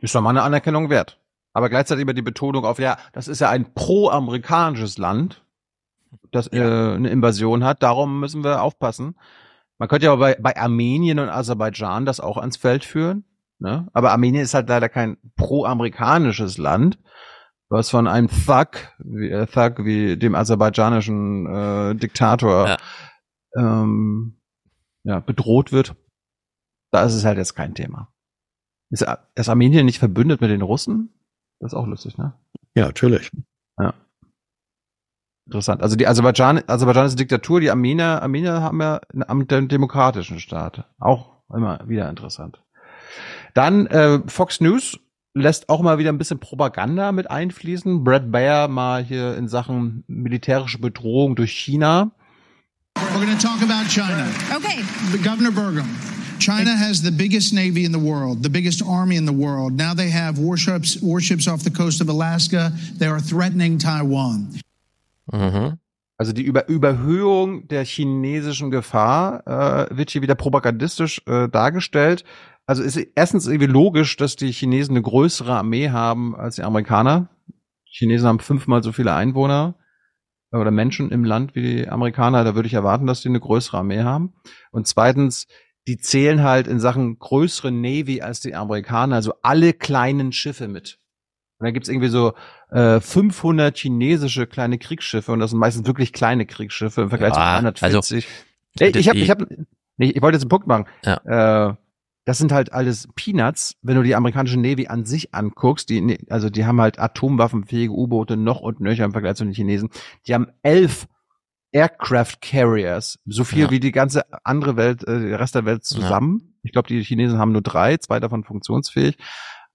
Ist 0.00 0.14
doch 0.14 0.22
mal 0.22 0.30
eine 0.30 0.42
Anerkennung 0.42 0.88
wert. 0.90 1.16
Aber 1.54 1.70
gleichzeitig 1.70 2.02
immer 2.02 2.12
die 2.14 2.22
Betonung 2.22 2.64
auf, 2.64 2.78
ja, 2.78 2.98
das 3.12 3.28
ist 3.28 3.40
ja 3.40 3.48
ein 3.48 3.72
pro-amerikanisches 3.74 4.98
Land, 4.98 5.44
das 6.32 6.52
äh, 6.52 6.60
eine 6.60 7.08
Invasion 7.08 7.64
hat, 7.64 7.82
darum 7.82 8.20
müssen 8.20 8.44
wir 8.44 8.60
aufpassen. 8.60 9.16
Man 9.78 9.88
könnte 9.88 10.06
ja 10.06 10.12
aber 10.12 10.20
bei, 10.20 10.36
bei 10.40 10.56
Armenien 10.56 11.18
und 11.20 11.28
Aserbaidschan 11.28 12.06
das 12.06 12.20
auch 12.20 12.36
ans 12.38 12.56
Feld 12.56 12.84
führen. 12.84 13.24
Ne? 13.60 13.88
Aber 13.92 14.10
Armenien 14.12 14.42
ist 14.42 14.54
halt 14.54 14.68
leider 14.68 14.88
kein 14.88 15.16
pro-amerikanisches 15.36 16.58
Land, 16.58 16.98
was 17.68 17.88
von 17.90 18.08
einem 18.08 18.28
Thug, 18.28 18.68
wie, 18.98 19.30
äh, 19.30 19.46
Thug 19.46 19.84
wie 19.84 20.16
dem 20.16 20.34
aserbaidschanischen 20.34 21.46
äh, 21.46 21.94
Diktator 21.94 22.68
Ja. 22.68 22.76
ähm, 23.56 24.40
ja, 25.04 25.20
bedroht 25.20 25.70
wird. 25.70 25.94
Da 26.90 27.04
ist 27.04 27.14
es 27.14 27.24
halt 27.24 27.38
jetzt 27.38 27.54
kein 27.54 27.74
Thema. 27.74 28.12
Ist, 28.90 29.06
ist 29.34 29.48
Armenien 29.48 29.86
nicht 29.86 29.98
verbündet 29.98 30.40
mit 30.40 30.50
den 30.50 30.62
Russen? 30.62 31.10
Das 31.60 31.72
ist 31.72 31.76
auch 31.76 31.86
lustig, 31.86 32.18
ne? 32.18 32.34
Ja, 32.74 32.86
natürlich. 32.86 33.30
Ja. 33.78 33.94
Interessant. 35.46 35.82
Also 35.82 35.96
die 35.96 36.06
Aserbaidschan, 36.06 36.62
Aserbaidschan 36.66 37.06
ist 37.06 37.12
eine 37.12 37.18
Diktatur, 37.18 37.60
die 37.60 37.70
Armenier, 37.70 38.22
Armenier 38.22 38.62
haben 38.62 38.80
ja 38.80 39.00
einen 39.12 39.68
demokratischen 39.68 40.40
Staat. 40.40 40.88
Auch 40.98 41.42
immer 41.54 41.80
wieder 41.86 42.08
interessant. 42.08 42.62
Dann 43.52 43.86
äh, 43.86 44.20
Fox 44.26 44.60
News 44.60 44.98
lässt 45.34 45.68
auch 45.68 45.82
mal 45.82 45.98
wieder 45.98 46.10
ein 46.10 46.18
bisschen 46.18 46.40
Propaganda 46.40 47.12
mit 47.12 47.30
einfließen. 47.30 48.04
Brad 48.04 48.30
Baer 48.30 48.68
mal 48.68 49.04
hier 49.04 49.36
in 49.36 49.48
Sachen 49.48 50.04
militärische 50.06 50.78
Bedrohung 50.78 51.36
durch 51.36 51.52
China. 51.52 52.12
We're 52.96 53.24
going 53.24 53.36
to 53.36 53.46
talk 53.46 53.60
about 53.62 53.88
China. 53.88 54.26
Okay. 54.56 54.82
Governor 55.22 55.50
Burgum. 55.50 56.13
China 56.38 56.76
has 56.76 57.02
the 57.02 57.10
biggest 57.10 57.52
navy 57.52 57.84
in 57.84 57.92
the 57.92 57.98
world, 57.98 58.42
the 58.42 58.50
biggest 58.50 58.82
army 58.82 59.16
in 59.16 59.26
the 59.26 59.32
world. 59.32 59.76
Now 59.76 59.94
they 59.94 60.10
have 60.10 60.38
warships, 60.38 61.00
warships 61.00 61.46
off 61.48 61.62
the 61.62 61.70
coast 61.70 62.00
of 62.00 62.08
Alaska. 62.08 62.72
They 62.98 63.06
are 63.06 63.20
threatening 63.20 63.78
Taiwan. 63.78 64.48
Mhm. 65.32 65.78
Also 66.16 66.32
die 66.32 66.42
Über 66.42 66.68
Überhöhung 66.68 67.66
der 67.68 67.84
chinesischen 67.84 68.70
Gefahr 68.70 69.46
äh, 69.46 69.96
wird 69.96 70.10
hier 70.10 70.22
wieder 70.22 70.36
propagandistisch 70.36 71.22
äh, 71.26 71.48
dargestellt. 71.48 72.24
Also 72.66 72.82
ist 72.82 72.96
erstens 73.14 73.46
irgendwie 73.46 73.66
logisch, 73.66 74.16
dass 74.16 74.36
die 74.36 74.52
Chinesen 74.52 74.92
eine 74.92 75.02
größere 75.02 75.52
Armee 75.52 75.90
haben 75.90 76.34
als 76.36 76.56
die 76.56 76.62
Amerikaner. 76.62 77.28
Die 77.88 77.98
Chinesen 77.98 78.28
haben 78.28 78.38
fünfmal 78.38 78.82
so 78.82 78.92
viele 78.92 79.14
Einwohner 79.14 79.74
oder 80.52 80.70
Menschen 80.70 81.10
im 81.10 81.24
Land 81.24 81.54
wie 81.54 81.62
die 81.62 81.88
Amerikaner. 81.88 82.44
Da 82.44 82.54
würde 82.54 82.68
ich 82.68 82.74
erwarten, 82.74 83.06
dass 83.06 83.22
die 83.22 83.28
eine 83.28 83.40
größere 83.40 83.78
Armee 83.78 84.02
haben. 84.02 84.34
Und 84.70 84.86
zweitens, 84.86 85.46
die 85.86 85.98
zählen 85.98 86.42
halt 86.42 86.66
in 86.66 86.80
Sachen 86.80 87.18
größere 87.18 87.70
Navy 87.70 88.20
als 88.22 88.40
die 88.40 88.54
Amerikaner, 88.54 89.16
also 89.16 89.34
alle 89.42 89.72
kleinen 89.72 90.32
Schiffe 90.32 90.68
mit. 90.68 90.98
Und 91.58 91.66
da 91.66 91.70
gibt's 91.70 91.88
irgendwie 91.88 92.08
so 92.08 92.32
äh, 92.70 93.00
500 93.00 93.76
chinesische 93.76 94.46
kleine 94.46 94.78
Kriegsschiffe 94.78 95.30
und 95.32 95.40
das 95.40 95.50
sind 95.50 95.60
meistens 95.60 95.86
wirklich 95.86 96.12
kleine 96.12 96.46
Kriegsschiffe 96.46 97.02
im 97.02 97.08
Vergleich 97.10 97.34
Ja, 97.34 97.56
zu 97.58 97.62
340. 97.62 98.26
also, 98.26 98.84
Ey, 98.84 98.98
ich 99.00 99.08
habe, 99.08 99.18
die- 99.18 99.24
ich 99.24 99.30
habe, 99.30 99.46
nee, 99.98 100.10
ich 100.10 100.20
wollte 100.22 100.36
jetzt 100.36 100.42
einen 100.44 100.48
Punkt 100.48 100.66
machen. 100.66 100.86
Ja. 101.04 101.68
Äh, 101.70 101.74
das 102.26 102.38
sind 102.38 102.52
halt 102.52 102.72
alles 102.72 103.06
Peanuts, 103.14 103.76
wenn 103.82 103.96
du 103.96 104.02
die 104.02 104.14
amerikanische 104.14 104.58
Navy 104.58 104.86
an 104.86 105.04
sich 105.04 105.34
anguckst. 105.34 105.90
Die, 105.90 106.18
also 106.30 106.48
die 106.48 106.64
haben 106.64 106.80
halt 106.80 106.98
atomwaffenfähige 106.98 107.92
U-Boote 107.92 108.38
noch 108.38 108.60
und 108.62 108.80
nöcher 108.80 109.04
im 109.04 109.12
Vergleich 109.12 109.36
zu 109.36 109.44
den 109.44 109.52
Chinesen. 109.52 109.90
Die 110.26 110.32
haben 110.34 110.46
elf 110.62 111.06
Aircraft 111.74 112.36
Carriers, 112.40 113.18
so 113.26 113.42
viel 113.42 113.64
Ja. 113.64 113.70
wie 113.70 113.80
die 113.80 113.90
ganze 113.90 114.22
andere 114.44 114.76
Welt, 114.76 115.02
äh, 115.08 115.28
der 115.28 115.40
Rest 115.40 115.56
der 115.56 115.64
Welt 115.64 115.84
zusammen. 115.84 116.54
Ich 116.62 116.70
glaube, 116.70 116.86
die 116.86 117.02
Chinesen 117.02 117.38
haben 117.38 117.50
nur 117.50 117.62
drei, 117.62 117.96
zwei 117.96 118.20
davon 118.20 118.44
funktionsfähig. 118.44 119.18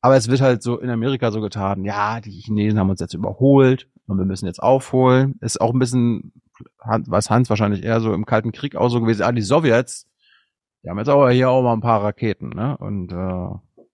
Aber 0.01 0.15
es 0.15 0.29
wird 0.29 0.39
halt 0.39 0.63
so 0.63 0.79
in 0.79 0.89
Amerika 0.89 1.29
so 1.31 1.41
getan, 1.41 1.83
ja, 1.83 2.21
die 2.21 2.31
Chinesen 2.31 2.79
haben 2.79 2.89
uns 2.89 3.01
jetzt 3.01 3.13
überholt 3.13 3.89
und 4.07 4.17
wir 4.17 4.23
müssen 4.25 4.45
jetzt 4.45 4.63
aufholen. 4.63 5.35
Ist 5.41 5.59
auch 5.59 5.73
ein 5.73 5.79
bisschen, 5.79 6.31
was 6.85 7.29
Hans 7.29 7.49
wahrscheinlich 7.49 7.83
eher 7.83 7.99
so 7.99 8.13
im 8.13 8.25
Kalten 8.25 8.53
Krieg 8.53 8.77
auch 8.77 8.87
so 8.87 9.01
gewesen, 9.01 9.23
ah, 9.23 9.33
die 9.33 9.41
Sowjets, 9.41 10.07
die 10.83 10.89
haben 10.89 10.97
jetzt 10.99 11.09
aber 11.09 11.29
hier 11.31 11.49
auch 11.49 11.61
mal 11.63 11.73
ein 11.73 11.81
paar 11.81 12.01
Raketen, 12.01 12.47
ne? 12.49 12.77
Und 12.77 13.11
äh, 13.11 13.49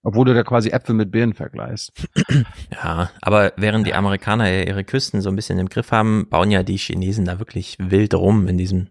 obwohl 0.05 0.25
du 0.25 0.33
da 0.33 0.43
quasi 0.43 0.69
Äpfel 0.69 0.95
mit 0.95 1.11
Birnen 1.11 1.33
vergleichst. 1.33 1.91
Ja, 2.71 3.09
aber 3.21 3.53
während 3.57 3.87
die 3.87 3.93
Amerikaner 3.93 4.49
ja 4.49 4.63
ihre 4.63 4.83
Küsten 4.83 5.21
so 5.21 5.29
ein 5.29 5.35
bisschen 5.35 5.57
im 5.59 5.69
Griff 5.69 5.91
haben, 5.91 6.27
bauen 6.29 6.51
ja 6.51 6.61
die 6.63 6.77
Chinesen 6.77 7.25
da 7.25 7.39
wirklich 7.39 7.77
wild 7.79 8.13
rum 8.13 8.47
in 8.47 8.57
diesem, 8.57 8.89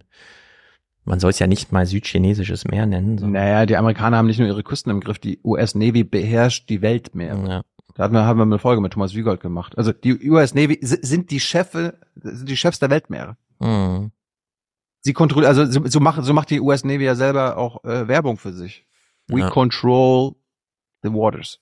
man 1.05 1.21
soll 1.21 1.31
es 1.31 1.39
ja 1.39 1.47
nicht 1.47 1.71
mal 1.71 1.85
südchinesisches 1.87 2.65
Meer 2.65 2.87
nennen. 2.87 3.19
So. 3.19 3.27
Naja, 3.27 3.67
die 3.67 3.77
Amerikaner 3.77 4.17
haben 4.17 4.27
nicht 4.27 4.39
nur 4.39 4.49
ihre 4.49 4.63
Küsten 4.63 4.91
im 4.91 5.01
Griff, 5.01 5.19
die 5.19 5.39
US 5.45 5.75
Navy 5.75 6.03
beherrscht 6.05 6.69
die 6.71 6.81
Weltmeere. 6.83 7.49
Ja. 7.49 7.63
Da 7.95 8.05
hatten 8.05 8.15
wir, 8.15 8.25
haben 8.25 8.39
wir 8.39 8.45
eine 8.45 8.59
Folge 8.59 8.81
mit 8.81 8.93
Thomas 8.95 9.15
Wiegold 9.15 9.41
gemacht. 9.41 9.77
Also 9.79 9.93
die 9.93 10.29
US 10.31 10.55
Navy 10.55 10.79
si- 10.81 10.99
sind 11.03 11.31
die 11.31 11.41
Chefe, 11.41 11.99
sind 12.17 12.49
die 12.49 12.57
Chefs 12.57 12.79
der 12.79 12.91
Weltmeere. 12.91 13.37
Mhm. 13.61 14.11
Sie 15.03 15.13
kontrollieren, 15.13 15.51
also 15.57 15.71
so, 15.71 15.87
so 15.87 16.01
macht 16.01 16.25
so 16.25 16.33
macht 16.33 16.49
die 16.51 16.61
US 16.61 16.83
Navy 16.85 17.05
ja 17.05 17.15
selber 17.15 17.59
auch 17.59 17.85
äh, 17.85 18.09
Werbung 18.09 18.39
für 18.39 18.53
sich. 18.53 18.87
We 19.29 19.41
Ja. 19.41 19.51
control 19.51 20.35
the 21.05 21.13
waters. 21.13 21.61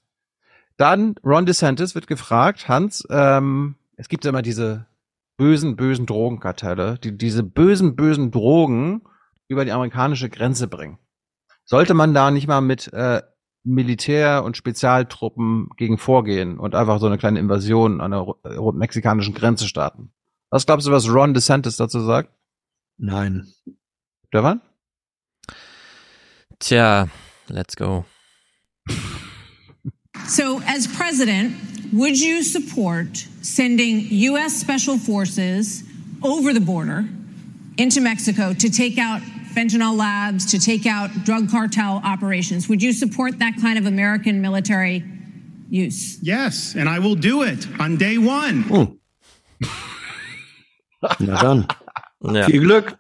Dann 0.79 1.17
Ron 1.23 1.45
DeSantis 1.45 1.95
wird 1.95 2.07
gefragt, 2.07 2.69
Hans, 2.69 3.07
ähm, 3.11 3.77
es 3.97 4.09
gibt 4.09 4.25
ja 4.25 4.31
immer 4.31 4.43
diese 4.43 4.87
bösen, 5.37 5.77
bösen 5.77 6.07
Drogenkartelle, 6.07 6.99
die 6.99 7.17
diese 7.17 7.43
bösen, 7.43 7.95
bösen 7.97 8.31
Drogen 8.31 9.03
über 9.49 9.65
die 9.65 9.73
amerikanische 9.73 10.31
Grenze 10.31 10.69
bringen. 10.69 10.99
Sollte 11.65 11.95
man 11.95 12.15
da 12.15 12.31
nicht 12.31 12.47
mal 12.47 12.61
mit 12.61 12.93
äh, 12.93 13.23
Militär 13.65 14.43
und 14.45 14.57
Spezialtruppen 14.57 15.69
gegen 15.77 15.99
vorgehen 15.99 16.59
und 16.59 16.75
einfach 16.75 16.99
so 16.99 17.07
eine 17.07 17.19
kleine 17.19 17.39
Invasion 17.39 18.01
an 18.01 18.11
der 18.11 18.21
ru- 18.21 18.73
äh, 18.73 18.77
mexikanischen 18.77 19.35
Grenze 19.35 19.69
starten? 19.69 20.13
Was 20.51 20.67
glaubst 20.67 20.87
du, 20.87 20.91
was 20.91 21.09
Ron 21.09 21.35
DeSantis 21.35 21.77
dazu 21.77 22.01
sagt? 22.01 22.31
Nein. 22.99 23.47
Stefan? 24.29 24.61
Tja, 26.59 27.09
let's 27.49 27.77
go. 27.77 28.05
So, 30.27 30.63
as 30.67 30.87
president, 30.87 31.57
would 31.93 32.19
you 32.19 32.43
support 32.43 33.17
sending 33.43 34.07
U.S. 34.09 34.55
Special 34.55 34.99
Forces 34.99 35.83
over 36.23 36.53
the 36.55 36.61
border 36.61 37.05
into 37.77 38.01
Mexico 38.01 38.55
to 38.55 38.71
take 38.71 38.99
out 38.99 39.21
fentanyl 39.55 39.97
labs, 39.97 40.51
to 40.53 40.59
take 40.59 40.87
out 40.87 41.11
drug 41.25 41.51
cartel 41.51 42.01
operations? 42.05 42.69
Would 42.69 42.83
you 42.83 42.93
support 42.93 43.39
that 43.41 43.55
kind 43.61 43.79
of 43.79 43.87
American 43.87 44.41
military 44.41 45.05
use? 45.69 46.19
Yes, 46.23 46.75
and 46.77 46.89
I 46.89 46.99
will 46.99 47.15
do 47.17 47.43
it 47.43 47.67
on 47.79 47.97
day 47.97 48.17
one. 48.17 48.99
Na 51.21 51.43
dann. 51.43 51.67
Ja. 52.23 52.47
Viel 52.47 52.61
Glück. 52.61 52.97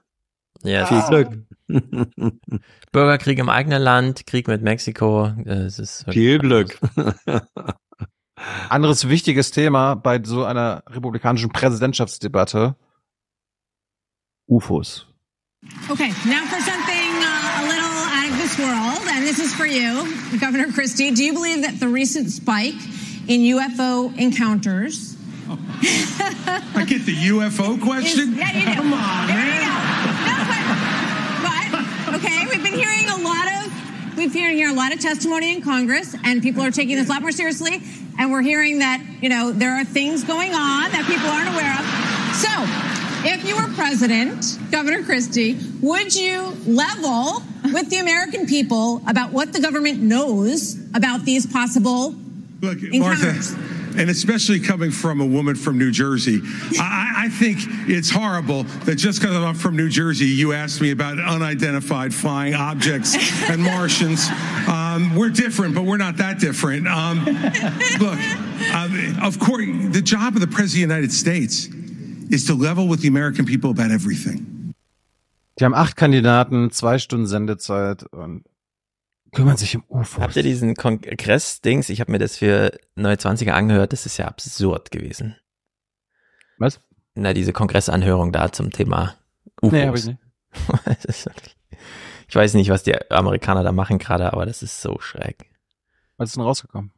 Ja, 0.64 0.86
Viel 0.86 1.00
Glück. 1.08 1.44
Bürgerkrieg 2.92 3.38
im 3.38 3.48
eigenen 3.48 3.82
Land, 3.82 4.26
Krieg 4.26 4.48
mit 4.48 4.62
Mexiko, 4.62 5.32
äh, 5.44 5.50
es 5.50 5.78
ist 5.78 6.04
Viel 6.10 6.38
Glück. 6.38 6.78
Anderes 8.68 9.08
wichtiges 9.08 9.50
Thema 9.50 9.94
bei 9.94 10.20
so 10.22 10.44
einer 10.44 10.82
republikanischen 10.88 11.50
Präsidentschaftsdebatte. 11.50 12.76
UFOs. 14.48 15.06
Okay, 15.88 16.12
now 16.26 16.44
for 16.46 16.60
something 16.60 17.22
uh, 17.22 17.60
a 17.60 17.64
little 17.68 18.02
out 18.10 18.30
of 18.30 18.36
this 18.40 18.58
world, 18.58 19.00
and 19.14 19.24
this 19.24 19.38
is 19.38 19.54
for 19.54 19.66
you, 19.66 20.04
Governor 20.40 20.72
Christie. 20.72 21.12
Do 21.12 21.22
you 21.22 21.32
believe 21.32 21.62
that 21.62 21.78
the 21.78 21.86
recent 21.86 22.30
spike 22.30 22.74
in 23.28 23.42
UFO 23.42 24.12
encounters 24.18 25.12
I 25.48 26.84
get 26.86 27.04
the 27.04 27.14
UFO 27.14 27.80
question? 27.82 28.34
Yeah, 28.34 28.52
you 28.52 28.66
do. 28.66 28.74
Come 28.74 28.92
on, 28.92 29.26
There 29.26 29.36
man. 29.36 30.01
Okay, 32.24 32.46
we've 32.46 32.62
been 32.62 32.74
hearing 32.74 33.08
a 33.08 33.16
lot 33.16 33.46
of 33.48 34.16
we've 34.16 34.32
been 34.32 34.56
hearing 34.56 34.74
a 34.74 34.78
lot 34.78 34.92
of 34.92 35.00
testimony 35.00 35.54
in 35.54 35.62
Congress, 35.62 36.14
and 36.24 36.42
people 36.42 36.62
are 36.62 36.70
taking 36.70 36.96
this 36.96 37.08
a 37.08 37.12
lot 37.12 37.22
more 37.22 37.32
seriously. 37.32 37.82
And 38.18 38.30
we're 38.30 38.42
hearing 38.42 38.78
that 38.80 39.02
you 39.20 39.28
know 39.28 39.52
there 39.52 39.72
are 39.72 39.84
things 39.84 40.22
going 40.22 40.52
on 40.52 40.90
that 40.92 41.04
people 41.06 41.28
aren't 41.28 41.48
aware 41.48 41.72
of. 41.72 41.84
So, 42.36 42.50
if 43.28 43.46
you 43.46 43.56
were 43.56 43.74
president, 43.74 44.58
Governor 44.70 45.02
Christie, 45.02 45.58
would 45.80 46.14
you 46.14 46.56
level 46.66 47.42
with 47.64 47.90
the 47.90 47.98
American 47.98 48.46
people 48.46 49.02
about 49.08 49.32
what 49.32 49.52
the 49.52 49.60
government 49.60 50.00
knows 50.00 50.78
about 50.94 51.24
these 51.24 51.46
possible 51.46 52.14
Look, 52.60 52.82
encounters? 52.82 53.56
Martha, 53.56 53.71
and 53.96 54.10
especially 54.10 54.60
coming 54.60 54.90
from 54.90 55.20
a 55.20 55.26
woman 55.26 55.54
from 55.54 55.78
New 55.78 55.90
Jersey, 55.90 56.40
I, 56.78 57.24
I 57.26 57.28
think 57.28 57.58
it's 57.88 58.10
horrible 58.10 58.64
that 58.84 58.96
just 58.96 59.20
because 59.20 59.36
I'm 59.36 59.54
from 59.54 59.76
New 59.76 59.88
Jersey, 59.88 60.26
you 60.26 60.52
asked 60.52 60.80
me 60.80 60.90
about 60.90 61.18
unidentified 61.18 62.14
flying 62.14 62.54
objects 62.54 63.16
and 63.48 63.62
Martians. 63.72 64.28
Um, 64.68 65.14
we're 65.16 65.30
different, 65.30 65.74
but 65.74 65.84
we're 65.84 65.96
not 65.96 66.16
that 66.18 66.38
different. 66.38 66.86
Um, 66.88 67.24
look, 68.00 68.18
um, 68.74 69.16
of 69.22 69.38
course, 69.38 69.66
the 69.90 70.02
job 70.02 70.34
of 70.34 70.40
the 70.40 70.46
President 70.46 70.84
of 70.84 70.88
the 70.88 70.94
United 70.94 71.12
States 71.12 71.68
is 72.30 72.46
to 72.46 72.54
level 72.54 72.88
with 72.88 73.00
the 73.00 73.08
American 73.08 73.44
people 73.44 73.70
about 73.70 73.90
everything. 73.90 74.74
Die 75.58 75.64
haben 75.64 75.74
acht 75.74 75.96
Kandidaten, 75.96 76.70
zwei 76.70 76.98
Stunden 76.98 77.26
Sendezeit 77.26 78.04
und 78.04 78.44
kümmern 79.32 79.56
sich 79.56 79.76
um 79.76 79.84
UFOs. 79.88 80.22
Habt 80.22 80.36
ihr 80.36 80.42
diesen 80.42 80.74
Kongress-Dings? 80.74 81.88
Ich 81.88 82.00
habe 82.00 82.12
mir 82.12 82.18
das 82.18 82.36
für 82.36 82.78
Neue 82.94 83.16
20er 83.16 83.52
angehört. 83.52 83.92
Das 83.92 84.06
ist 84.06 84.18
ja 84.18 84.26
absurd 84.26 84.90
gewesen. 84.90 85.36
Was? 86.58 86.80
Na, 87.14 87.32
diese 87.34 87.52
Kongressanhörung 87.52 88.32
da 88.32 88.52
zum 88.52 88.70
Thema 88.70 89.16
UFOs. 89.60 89.72
Nee, 89.72 89.86
hab 89.86 89.96
ich 89.96 90.06
nicht. 90.06 90.18
Ich 92.28 92.36
weiß 92.36 92.54
nicht, 92.54 92.70
was 92.70 92.82
die 92.82 92.94
Amerikaner 93.10 93.62
da 93.62 93.72
machen 93.72 93.98
gerade, 93.98 94.32
aber 94.32 94.46
das 94.46 94.62
ist 94.62 94.80
so 94.80 94.98
schräg. 95.00 95.50
Was 96.16 96.30
ist 96.30 96.36
denn 96.36 96.44
rausgekommen? 96.44 96.90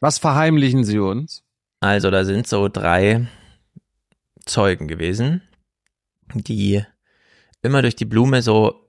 Was 0.00 0.16
verheimlichen 0.16 0.84
sie 0.84 0.98
uns? 0.98 1.44
Also, 1.80 2.10
da 2.10 2.24
sind 2.24 2.46
so 2.46 2.70
drei 2.70 3.26
Zeugen 4.46 4.88
gewesen, 4.88 5.42
die 6.32 6.82
immer 7.60 7.82
durch 7.82 7.94
die 7.94 8.06
Blume 8.06 8.40
so 8.40 8.87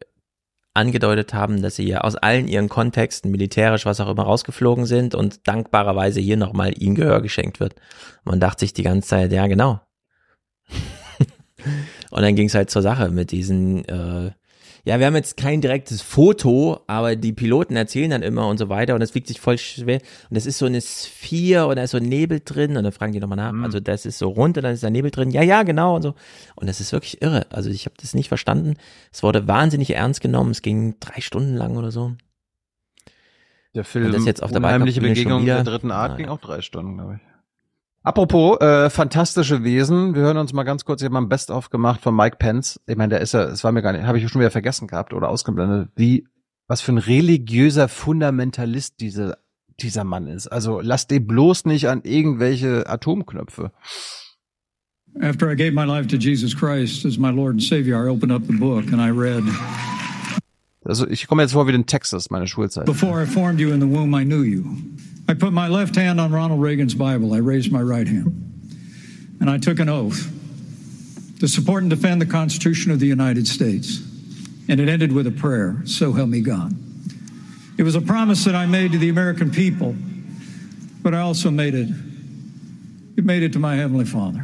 angedeutet 0.80 1.34
haben, 1.34 1.62
dass 1.62 1.76
sie 1.76 1.88
ja 1.88 2.02
aus 2.02 2.16
allen 2.16 2.48
ihren 2.48 2.70
Kontexten, 2.70 3.30
militärisch, 3.30 3.86
was 3.86 4.00
auch 4.00 4.10
immer, 4.10 4.24
rausgeflogen 4.24 4.86
sind 4.86 5.14
und 5.14 5.48
dankbarerweise 5.48 6.20
hier 6.20 6.38
nochmal 6.38 6.74
ihnen 6.82 6.96
Gehör 6.96 7.22
geschenkt 7.22 7.60
wird. 7.60 7.76
Man 8.24 8.40
dachte 8.40 8.62
sich 8.62 8.74
die 8.74 8.84
ganze 8.84 9.10
Zeit, 9.10 9.32
ja, 9.32 9.48
genau. 9.48 9.82
Und 12.12 12.22
dann 12.22 12.36
ging 12.36 12.48
es 12.48 12.56
halt 12.56 12.70
zur 12.70 12.82
Sache 12.82 13.10
mit 13.10 13.32
diesen, 13.32 13.86
äh, 13.86 14.32
ja, 14.86 15.00
wir 15.00 15.06
haben 15.06 15.16
jetzt 15.16 15.38
kein 15.38 15.62
direktes 15.62 16.02
Foto, 16.02 16.82
aber 16.88 17.16
die 17.16 17.34
Piloten 17.34 17.76
erzählen 17.76 18.10
dann 18.12 18.22
immer 18.22 18.48
und 18.48 18.58
so 18.58 18.70
weiter 18.70 18.96
und 18.96 19.02
es 19.02 19.14
wiegt 19.16 19.28
sich 19.28 19.40
voll 19.40 19.58
schwer. 19.58 20.00
Und 20.30 20.36
das 20.36 20.46
ist 20.46 20.58
so 20.58 20.66
eine 20.66 20.82
Sphäre 20.82 21.68
und 21.68 21.76
da 21.76 21.84
ist 21.84 21.92
so 21.92 22.00
Nebel 22.00 22.42
drin 22.44 22.78
und 22.78 22.84
dann 22.84 22.94
fragen 22.94 23.14
die 23.14 23.20
nochmal 23.20 23.38
nach. 23.38 23.52
Mhm. 23.52 23.64
Also 23.66 23.80
das 23.80 24.06
ist 24.06 24.18
so 24.18 24.30
rund 24.30 24.58
und 24.58 24.64
dann 24.64 24.74
ist 24.74 24.84
da 24.84 24.90
Nebel 24.90 25.12
drin. 25.12 25.32
Ja, 25.32 25.44
ja, 25.44 25.64
genau 25.64 25.96
und 25.96 26.02
so. 26.02 26.16
Und 26.56 26.68
das 26.68 26.80
ist 26.80 26.92
wirklich 26.92 27.22
irre. 27.22 27.46
Also 27.52 27.70
ich 27.70 27.86
habe 27.86 27.96
das 28.00 28.14
nicht 28.14 28.30
verstanden. 28.30 28.76
Es 29.12 29.24
wurde 29.24 29.48
wahnsinnig 29.48 29.96
ernst 29.96 30.22
genommen. 30.22 30.52
Es 30.52 30.62
ging 30.62 30.96
drei 31.00 31.22
Stunden 31.22 31.56
lang 31.56 31.78
oder 31.78 31.92
so. 31.92 32.14
Der 33.76 33.84
Film 33.84 34.08
Und 34.08 34.14
das 34.14 34.26
jetzt 34.26 34.42
auf 34.42 34.52
der 34.52 34.62
Unheimliche 34.62 35.02
Begegnung 35.02 35.46
der 35.46 35.64
dritten 35.64 35.92
Art 35.92 36.14
Naja. 36.14 36.18
ging 36.18 36.30
auch 36.30 36.40
drei 36.40 36.62
Stunden, 36.62 36.96
glaube 36.96 37.16
ich. 37.16 37.29
Apropos 38.02 38.60
äh, 38.62 38.90
fantastische 38.90 39.64
Wesen, 39.64 40.16
wir 40.16 40.22
hören 40.22 40.38
uns 40.38 40.54
mal 40.54 40.64
ganz 40.64 40.86
kurz, 40.86 41.02
ich 41.02 41.06
habe 41.06 41.14
mal 41.14 41.22
ein 41.22 41.30
Best-of 41.30 41.70
gemacht 41.70 42.02
von 42.02 42.16
Mike 42.16 42.38
Pence. 42.38 42.80
Ich 42.88 42.96
meine, 42.96 43.10
der 43.10 43.22
ist 43.22 43.34
ja, 43.34 43.44
es 43.44 43.64
war 43.64 43.72
mir 43.74 43.82
gar 43.82 43.92
nicht, 43.92 44.04
habe 44.04 44.18
ich 44.18 44.30
schon 44.30 44.40
wieder 44.40 44.52
vergessen 44.52 44.88
gehabt 44.88 45.14
oder 45.14 45.28
ausgeblendet, 45.28 45.90
wie, 45.96 46.26
was 46.68 46.80
für 46.80 46.94
ein 46.94 46.98
religiöser 46.98 47.90
Fundamentalist 47.90 49.02
diese, 49.02 49.38
dieser 49.82 50.06
Mann 50.06 50.28
ist. 50.28 50.48
Also 50.48 50.80
lass 50.82 51.08
den 51.08 51.28
bloß 51.28 51.66
nicht 51.66 51.90
an 51.90 52.02
irgendwelche 52.04 52.90
Atomknöpfe. 52.90 53.72
After 55.20 55.52
I 55.52 55.56
gave 55.56 55.74
my 55.74 55.86
life 55.86 56.08
to 56.08 56.16
Jesus 56.16 56.56
Christ 56.56 57.06
as 57.06 57.18
my 57.18 57.32
Lord 57.32 57.54
and 57.54 57.64
Savior, 57.64 58.06
I 58.06 58.10
opened 58.10 58.32
up 58.32 58.44
the 58.48 58.54
book 58.54 58.94
and 58.94 59.02
I 59.02 59.10
read, 59.10 59.44
Also 60.86 61.08
ich 61.08 61.28
komme 61.28 61.42
jetzt 61.42 61.52
vor 61.52 61.68
wie 61.68 61.74
in 61.74 61.86
Texas, 61.86 62.30
meine 62.30 62.48
Schulzeit. 62.48 62.86
Before 62.86 63.22
I 63.22 63.26
formed 63.26 63.60
you 63.60 63.72
in 63.72 63.82
the 63.82 63.88
womb, 63.88 64.14
I 64.14 64.24
knew 64.24 64.44
you. 64.44 64.64
I 65.30 65.36
put 65.36 65.54
my 65.54 65.68
left 65.68 65.96
hand 65.96 66.20
on 66.20 66.32
Ronald 66.32 66.60
Reagan's 66.60 66.96
Bible. 66.96 67.36
I 67.36 67.38
raised 67.38 67.72
my 67.72 67.84
right 67.84 68.08
hand. 68.08 69.38
And 69.40 69.48
I 69.48 69.60
took 69.60 69.78
an 69.78 69.88
oath 69.88 70.28
to 71.40 71.48
support 71.48 71.84
and 71.84 71.90
defend 71.90 72.20
the 72.20 72.26
Constitution 72.26 72.92
of 72.92 73.00
the 73.00 73.06
United 73.06 73.48
States. 73.48 74.02
And 74.68 74.80
it 74.80 74.90
ended 74.90 75.14
with 75.14 75.28
a 75.28 75.32
prayer, 75.32 75.84
so 75.86 76.14
help 76.14 76.30
me 76.30 76.42
God. 76.42 76.74
It 77.78 77.84
was 77.84 77.94
a 77.94 78.02
promise 78.02 78.44
that 78.46 78.56
I 78.56 78.66
made 78.66 78.92
to 78.94 78.98
the 78.98 79.10
American 79.10 79.52
people, 79.52 79.96
but 81.04 81.14
I 81.14 81.20
also 81.20 81.52
made 81.52 81.76
it, 81.76 81.90
it 83.16 83.24
made 83.24 83.44
it 83.44 83.54
to 83.54 83.60
my 83.60 83.76
Heavenly 83.76 84.06
Father. 84.06 84.44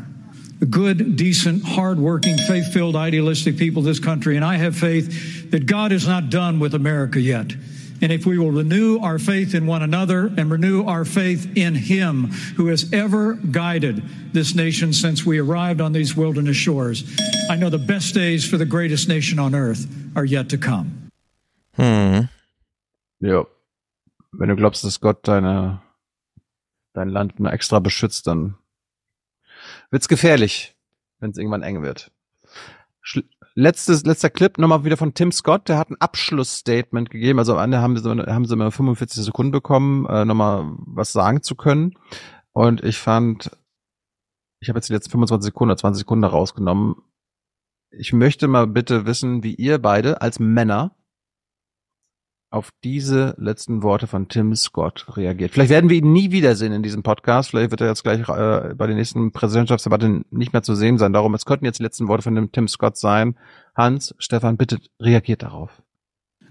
The 0.60 0.68
good, 0.68 1.16
decent, 1.16 1.64
hardworking, 1.64 2.38
faith 2.38 2.72
filled, 2.72 2.96
idealistic 2.96 3.58
people 3.58 3.80
of 3.80 3.86
this 3.86 4.00
country. 4.00 4.36
And 4.36 4.46
I 4.46 4.58
have 4.58 4.76
faith 4.76 5.50
that 5.50 5.66
God 5.66 5.92
is 5.92 6.08
not 6.08 6.30
done 6.30 6.60
with 6.60 6.76
America 6.76 7.20
yet. 7.20 7.54
And 8.02 8.12
if 8.12 8.26
we 8.26 8.38
will 8.38 8.52
renew 8.52 9.00
our 9.00 9.18
faith 9.20 9.56
in 9.56 9.66
one 9.66 9.82
another 9.82 10.28
and 10.38 10.52
renew 10.52 10.86
our 10.86 11.06
faith 11.06 11.50
in 11.56 11.76
Him 11.76 12.32
who 12.58 12.68
has 12.68 12.92
ever 12.92 13.34
guided 13.36 14.04
this 14.34 14.54
nation 14.54 14.94
since 14.94 15.26
we 15.26 15.40
arrived 15.40 15.82
on 15.82 15.94
these 15.94 16.16
wilderness 16.16 16.58
shores, 16.58 17.04
I 17.50 17.56
know 17.56 17.70
the 17.70 17.78
best 17.78 18.14
days 18.14 18.48
for 18.48 18.58
the 18.58 18.66
greatest 18.66 19.08
nation 19.08 19.40
on 19.40 19.56
earth 19.56 19.88
are 20.16 20.26
yet 20.26 20.50
to 20.50 20.58
come. 20.58 21.12
Hm. 21.78 22.30
Ja. 23.20 23.46
Wenn 24.32 24.50
du 24.50 24.56
glaubst, 24.56 24.84
dass 24.84 25.00
Gott 25.00 25.28
deine, 25.28 25.82
dein 26.94 27.10
Land 27.10 27.40
nur 27.40 27.54
extra 27.54 27.80
beschützt, 27.80 28.28
dann 28.28 28.56
wird's 29.92 30.08
gefährlich, 30.08 30.76
wenn 31.20 31.32
es 31.32 31.38
irgendwann 31.38 31.64
eng 31.64 31.82
wird. 31.82 32.12
Schl 33.02 33.24
Letztes, 33.58 34.04
letzter 34.04 34.30
Clip 34.30 34.58
nochmal 34.58 34.84
wieder 34.84 34.98
von 34.98 35.14
Tim 35.14 35.32
Scott, 35.32 35.70
der 35.70 35.78
hat 35.78 35.90
ein 35.90 35.96
Abschlussstatement 36.02 37.10
gegeben. 37.10 37.40
Also 37.40 37.56
am 37.56 37.64
Ende 37.64 37.80
haben 37.80 37.98
sie, 37.98 38.10
haben 38.10 38.46
sie 38.46 38.54
immer 38.54 38.70
45 38.70 39.24
Sekunden 39.24 39.54
bekommen, 39.54 40.06
äh, 40.08 40.26
nochmal 40.26 40.76
was 40.80 41.14
sagen 41.14 41.42
zu 41.42 41.56
können. 41.56 41.94
Und 42.52 42.84
ich 42.84 42.98
fand, 42.98 43.52
ich 44.60 44.68
habe 44.68 44.80
jetzt 44.80 44.90
die 44.90 44.94
letzten 44.94 45.12
25 45.12 45.46
Sekunden 45.46 45.72
oder 45.72 45.78
20 45.78 46.00
Sekunden 46.00 46.26
rausgenommen. 46.26 46.96
Ich 47.92 48.12
möchte 48.12 48.50
mal 48.50 48.68
bitte 48.68 49.06
wissen, 49.06 49.42
wie 49.42 49.56
ihr 49.56 49.78
beide 49.82 50.22
als 50.22 50.38
Männer 50.40 50.94
auf 52.50 52.70
diese 52.84 53.36
letzten 53.38 53.84
Worte 53.84 54.08
von 54.08 54.28
Tim 54.28 54.56
Scott 54.56 55.06
reagiert. 55.18 55.52
Vielleicht 55.52 55.72
werden 55.72 55.90
wir 55.90 55.98
ihn 55.98 56.14
nie 56.14 56.32
wiedersehen 56.32 56.72
in 56.72 56.84
diesem 56.84 57.04
Podcast. 57.04 57.50
Vielleicht 57.50 57.72
wird 57.72 57.82
er 57.82 57.88
jetzt 57.88 58.04
gleich 58.04 58.22
äh, 58.22 58.74
bei 58.76 58.88
der 58.88 58.96
nächsten 58.96 59.32
Präsidentschaftsdebatte 59.32 60.22
nicht 60.32 60.54
mehr 60.54 60.64
zu 60.64 60.76
sehen 60.76 60.98
sein. 60.98 61.14
Darum, 61.14 61.34
es 61.34 61.46
könnten 61.46 61.66
jetzt 61.66 61.80
die 61.80 61.84
letzten 61.84 62.08
Worte 62.08 62.24
von 62.24 62.36
dem 62.36 62.52
Tim 62.52 62.68
Scott 62.68 62.98
sein. 62.98 63.36
Hans, 63.76 64.16
Stefan, 64.20 64.58
bitte 64.58 64.80
reagiert 65.02 65.44
darauf. 65.44 65.82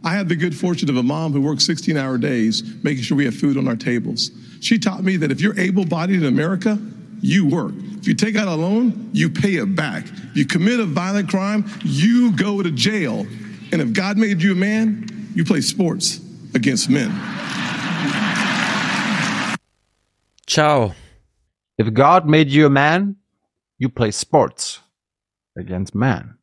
I 0.05 0.10
had 0.10 0.28
the 0.28 0.36
good 0.36 0.55
fortune 0.55 0.90
of 0.90 0.98
a 0.98 1.02
mom 1.02 1.32
who 1.32 1.40
works 1.40 1.64
16 1.64 1.97
hour 1.97 2.18
days, 2.18 2.62
making 2.82 3.02
sure 3.02 3.16
we 3.16 3.24
have 3.24 3.34
food 3.34 3.56
on 3.56 3.66
our 3.66 3.76
tables. 3.76 4.31
She 4.60 4.78
taught 4.78 5.02
me 5.02 5.16
that 5.16 5.31
if 5.31 5.40
you're 5.40 5.58
able 5.58 5.86
bodied 5.86 6.23
in 6.23 6.26
America, 6.26 6.78
you 7.23 7.47
work. 7.47 7.73
If 7.98 8.06
you 8.06 8.14
take 8.14 8.36
out 8.36 8.47
a 8.47 8.55
loan, 8.55 9.08
you 9.14 9.31
pay 9.31 9.55
it 9.55 9.74
back. 9.74 10.05
If 10.05 10.36
you 10.36 10.44
commit 10.44 10.78
a 10.78 10.84
violent 10.84 11.31
crime, 11.31 11.64
you 11.82 12.32
go 12.32 12.62
to 12.62 12.70
jail. 12.70 13.26
And 13.73 13.81
if 13.81 13.94
God 13.94 14.18
made 14.18 14.42
you 14.42 14.52
a 14.52 14.55
man, 14.55 15.06
you 15.34 15.44
play 15.44 15.60
sports 15.60 16.20
against 16.54 16.88
men. 16.90 17.10
Ciao. 20.46 20.94
If 21.78 21.92
God 21.92 22.26
made 22.26 22.50
you 22.50 22.66
a 22.66 22.70
man, 22.70 23.16
you 23.78 23.88
play 23.88 24.10
sports 24.12 24.80
against 25.56 25.94
man. 25.94 26.38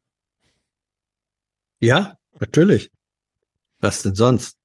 Ja, 1.79 2.17
natürlich. 2.39 2.89
Was 3.79 4.03
denn 4.03 4.15
sonst? 4.15 4.57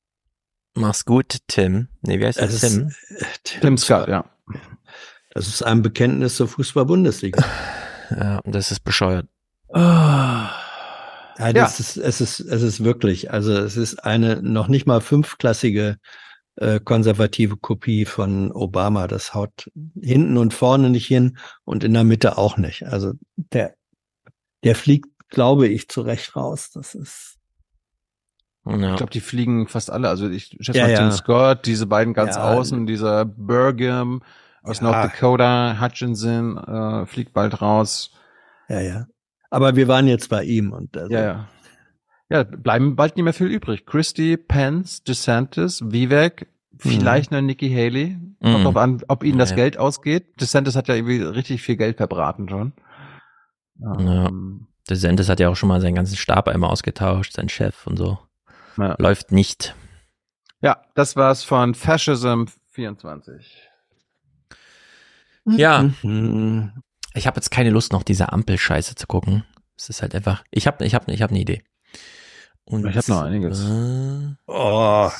Mach's 0.74 1.04
gut, 1.04 1.38
Tim. 1.46 1.88
Nee, 2.02 2.18
wie 2.20 2.26
heißt 2.26 2.38
der 2.38 2.48
Es 2.48 2.60
Tim? 2.60 2.88
ist, 2.88 3.22
äh, 3.22 3.60
Tim 3.60 3.78
Scott, 3.78 4.08
ja. 4.08 4.24
Das 5.30 5.46
ist 5.48 5.62
ein 5.62 5.82
Bekenntnis 5.82 6.36
zur 6.36 6.48
Fußball-Bundesliga. 6.48 7.42
Ja, 8.10 8.40
das 8.44 8.70
ist 8.72 8.80
bescheuert. 8.80 9.26
Ja, 11.38 11.52
das 11.52 11.80
Ist, 11.80 11.96
es 11.96 12.20
ist, 12.20 12.40
es 12.40 12.62
ist 12.62 12.82
wirklich, 12.84 13.30
also 13.30 13.52
es 13.52 13.76
ist 13.76 14.04
eine 14.04 14.42
noch 14.42 14.68
nicht 14.68 14.86
mal 14.86 15.00
fünfklassige 15.00 15.98
äh, 16.56 16.80
konservative 16.80 17.56
Kopie 17.58 18.04
von 18.06 18.50
Obama. 18.52 19.06
Das 19.06 19.34
haut 19.34 19.70
hinten 20.00 20.38
und 20.38 20.54
vorne 20.54 20.88
nicht 20.90 21.06
hin 21.06 21.36
und 21.64 21.84
in 21.84 21.92
der 21.92 22.04
Mitte 22.04 22.38
auch 22.38 22.56
nicht. 22.56 22.84
Also 22.84 23.12
der, 23.36 23.74
der 24.64 24.74
fliegt, 24.74 25.08
glaube 25.28 25.68
ich, 25.68 25.88
zurecht 25.88 26.34
raus. 26.36 26.70
Das 26.70 26.94
ist, 26.94 27.36
Ja. 28.64 28.92
Ich 28.92 28.96
glaube, 28.96 29.12
die 29.12 29.20
fliegen 29.20 29.68
fast 29.68 29.90
alle. 29.90 30.08
Also 30.08 30.28
ich 30.30 30.56
schätze 30.60 30.78
Ja, 30.78 30.84
mal 30.86 30.90
ja. 30.92 30.98
Tim 30.98 31.10
Scott, 31.12 31.66
diese 31.66 31.86
beiden 31.86 32.14
ganz 32.14 32.36
Ja. 32.36 32.44
außen, 32.54 32.86
dieser 32.86 33.24
Burgum 33.26 34.22
aus 34.62 34.80
Ja. 34.80 34.84
North 34.84 35.04
Dakota, 35.04 35.78
Hutchinson 35.80 36.56
äh, 36.56 37.06
fliegt 37.06 37.32
bald 37.34 37.60
raus. 37.60 38.10
ja, 38.68 38.80
ja. 38.80 39.06
Aber 39.56 39.74
wir 39.74 39.88
waren 39.88 40.06
jetzt 40.06 40.28
bei 40.28 40.44
ihm 40.44 40.72
und 40.72 40.96
also, 40.96 41.12
Ja, 41.12 41.24
ja. 41.24 41.48
Ja, 42.28 42.42
bleiben 42.42 42.96
bald 42.96 43.16
nicht 43.16 43.24
mehr 43.24 43.32
viel 43.32 43.46
übrig. 43.46 43.86
Christie, 43.86 44.36
Pence, 44.36 45.02
DeSantis, 45.04 45.80
Vivek, 45.92 46.48
vielleicht 46.76 47.32
eine 47.32 47.40
Nikki 47.40 47.70
Haley. 47.70 48.18
Kommt 48.42 48.58
Mhm. 48.58 48.64
drauf 48.64 48.76
an, 48.76 49.02
ob 49.08 49.24
ihnen 49.24 49.38
das 49.38 49.50
Ja. 49.50 49.56
Geld 49.56 49.78
ausgeht. 49.78 50.40
DeSantis 50.40 50.76
hat 50.76 50.88
ja 50.88 50.94
irgendwie 50.96 51.22
richtig 51.22 51.62
viel 51.62 51.76
Geld 51.76 51.96
verbraten 51.96 52.48
schon. 52.48 52.72
Ja. 53.78 54.30
Der 54.88 54.96
Sendes 54.96 55.28
hat 55.28 55.40
ja 55.40 55.48
auch 55.48 55.56
schon 55.56 55.68
mal 55.68 55.80
seinen 55.80 55.94
ganzen 55.94 56.16
Stab 56.16 56.48
einmal 56.48 56.70
ausgetauscht, 56.70 57.32
sein 57.32 57.48
Chef 57.48 57.86
und 57.86 57.96
so. 57.96 58.18
Ja. 58.76 58.94
Läuft 58.98 59.32
nicht. 59.32 59.74
Ja, 60.62 60.82
das 60.94 61.16
war's 61.16 61.44
von 61.44 61.74
Fascism 61.74 62.44
24. 62.72 63.68
Ja. 65.46 65.90
Mhm. 66.02 66.72
Ich 67.16 67.26
habe 67.26 67.36
jetzt 67.36 67.50
keine 67.50 67.70
Lust, 67.70 67.92
noch 67.92 68.02
diese 68.02 68.32
Ampelscheiße 68.32 68.94
zu 68.94 69.06
gucken. 69.06 69.44
Es 69.76 69.88
ist 69.88 70.02
halt 70.02 70.14
einfach. 70.14 70.44
Ich 70.50 70.66
habe 70.66 70.84
ich 70.84 70.94
hab, 70.94 71.08
ich 71.08 71.22
hab 71.22 71.30
eine 71.30 71.40
Idee. 71.40 71.62
Und, 72.64 72.86
Ich 72.86 72.96
hab 72.96 73.08
noch 73.08 73.22
einiges. 73.22 73.60
Äh, 73.64 74.34
Oh, 74.46 75.10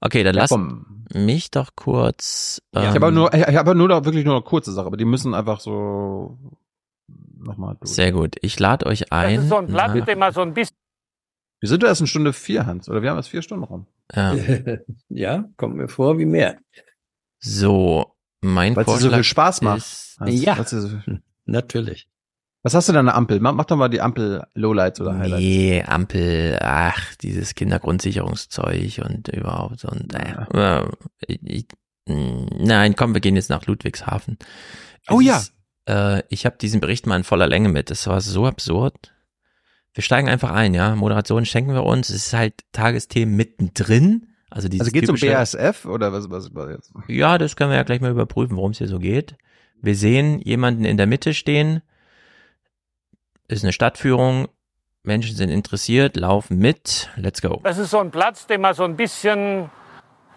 okay, 0.00 0.22
dann 0.22 0.34
Ja, 0.34 0.42
lass 0.42 0.50
komm. 0.50 1.06
mich 1.14 1.50
doch 1.50 1.70
kurz. 1.76 2.62
Ich 2.72 2.78
ähm, 2.80 2.86
habe 2.86 2.96
aber 2.96 3.10
nur, 3.10 3.32
ich 3.34 3.56
habe 3.56 3.74
nur 3.74 3.88
noch, 3.88 4.04
wirklich 4.04 4.24
nur 4.24 4.34
eine 4.34 4.44
kurze 4.44 4.72
Sache, 4.72 4.86
aber 4.86 4.96
die 4.96 5.04
müssen 5.04 5.34
einfach 5.34 5.60
so 5.60 6.38
nochmal 7.38 7.76
durch. 7.80 7.90
Sehr 7.92 8.12
gut. 8.12 8.36
Ich 8.42 8.58
lade 8.58 8.86
euch 8.86 9.12
ein. 9.12 9.36
Das 9.36 9.44
ist 9.44 9.50
so 9.50 9.56
ein 9.56 9.66
Blatt, 9.66 10.06
dem 10.08 10.18
man 10.18 10.32
so 10.32 10.42
ein 10.42 10.54
bisschen. 10.54 10.76
Wir 11.60 11.68
sind 11.68 11.82
doch 11.82 11.88
erst 11.88 12.00
in 12.00 12.06
Stunde 12.08 12.32
vier, 12.32 12.66
Hans, 12.66 12.88
oder 12.88 13.02
wir 13.02 13.10
haben 13.10 13.16
erst 13.18 13.28
vier 13.28 13.42
Stunden 13.42 13.64
rum. 13.64 13.86
ja. 14.14 14.34
ja, 15.08 15.44
kommt 15.56 15.76
mir 15.76 15.88
vor 15.88 16.18
wie 16.18 16.26
mehr. 16.26 16.58
So, 17.38 18.11
mein 18.42 18.76
Weil 18.76 18.84
es 18.86 19.00
so 19.00 19.10
viel 19.10 19.24
Spaß 19.24 19.62
macht. 19.62 19.78
ist, 19.78 20.18
ja, 20.26 20.62
so- 20.64 20.90
Natürlich. 21.46 22.08
Was 22.64 22.74
hast 22.74 22.88
du 22.88 22.96
an 22.96 23.06
der 23.06 23.16
Ampel? 23.16 23.40
Mach, 23.40 23.54
mach 23.54 23.64
doch 23.64 23.76
mal 23.76 23.88
die 23.88 24.00
Ampel 24.00 24.44
Lowlights 24.54 25.00
oder 25.00 25.18
Highlights. 25.18 25.42
nee, 25.42 25.82
Ampel, 25.82 26.58
ach, 26.62 27.16
dieses 27.16 27.56
Kindergrundsicherungszeug 27.56 29.00
und 29.04 29.28
überhaupt 29.28 29.84
und 29.84 30.14
äh, 30.14 30.82
äh, 30.84 30.88
ich, 31.28 31.66
mh, 32.06 32.46
nein, 32.58 32.94
komm, 32.94 33.14
wir 33.14 33.20
gehen 33.20 33.34
jetzt 33.34 33.50
nach 33.50 33.66
Ludwigshafen. 33.66 34.38
Oh 35.08 35.18
Es 35.20 35.26
ja. 35.26 35.36
Ist, 35.38 35.54
äh, 35.88 36.22
ich 36.28 36.46
habe 36.46 36.56
diesen 36.56 36.80
Bericht 36.80 37.06
mal 37.08 37.16
in 37.16 37.24
voller 37.24 37.48
Länge 37.48 37.68
mit. 37.68 37.90
Das 37.90 38.06
war 38.06 38.20
so 38.20 38.46
absurd. 38.46 39.12
Wir 39.94 40.02
steigen 40.04 40.28
einfach 40.28 40.52
ein, 40.52 40.72
ja. 40.72 40.94
Moderation 40.94 41.44
schenken 41.44 41.74
wir 41.74 41.82
uns. 41.84 42.10
Es 42.10 42.26
ist 42.28 42.32
halt 42.32 42.54
Tagesthemen 42.70 43.34
mittendrin. 43.34 44.28
Also, 44.52 44.68
dieses 44.68 44.86
Also 44.88 44.92
geht's 44.92 45.08
um 45.08 45.16
typische- 45.16 45.32
BASF 45.34 45.84
oder 45.86 46.12
was, 46.12 46.30
was 46.30 46.54
war 46.54 46.70
jetzt? 46.70 46.92
Ja, 47.08 47.38
das 47.38 47.56
können 47.56 47.70
wir 47.70 47.76
ja 47.76 47.82
gleich 47.82 48.00
mal 48.00 48.10
überprüfen, 48.10 48.56
worum 48.56 48.72
es 48.72 48.78
hier 48.78 48.88
so 48.88 48.98
geht. 48.98 49.36
Wir 49.80 49.96
sehen 49.96 50.40
jemanden 50.40 50.84
in 50.84 50.96
der 50.96 51.06
Mitte 51.06 51.34
stehen. 51.34 51.82
ist 53.48 53.64
eine 53.64 53.72
Stadtführung. 53.72 54.48
Menschen 55.02 55.36
sind 55.36 55.48
interessiert, 55.50 56.16
laufen 56.16 56.58
mit. 56.58 57.10
Let's 57.16 57.42
go. 57.42 57.60
Das 57.64 57.76
ist 57.78 57.90
so 57.90 57.98
ein 57.98 58.10
Platz, 58.10 58.46
den 58.46 58.60
man 58.60 58.74
so 58.74 58.84
ein 58.84 58.96
bisschen 58.96 59.68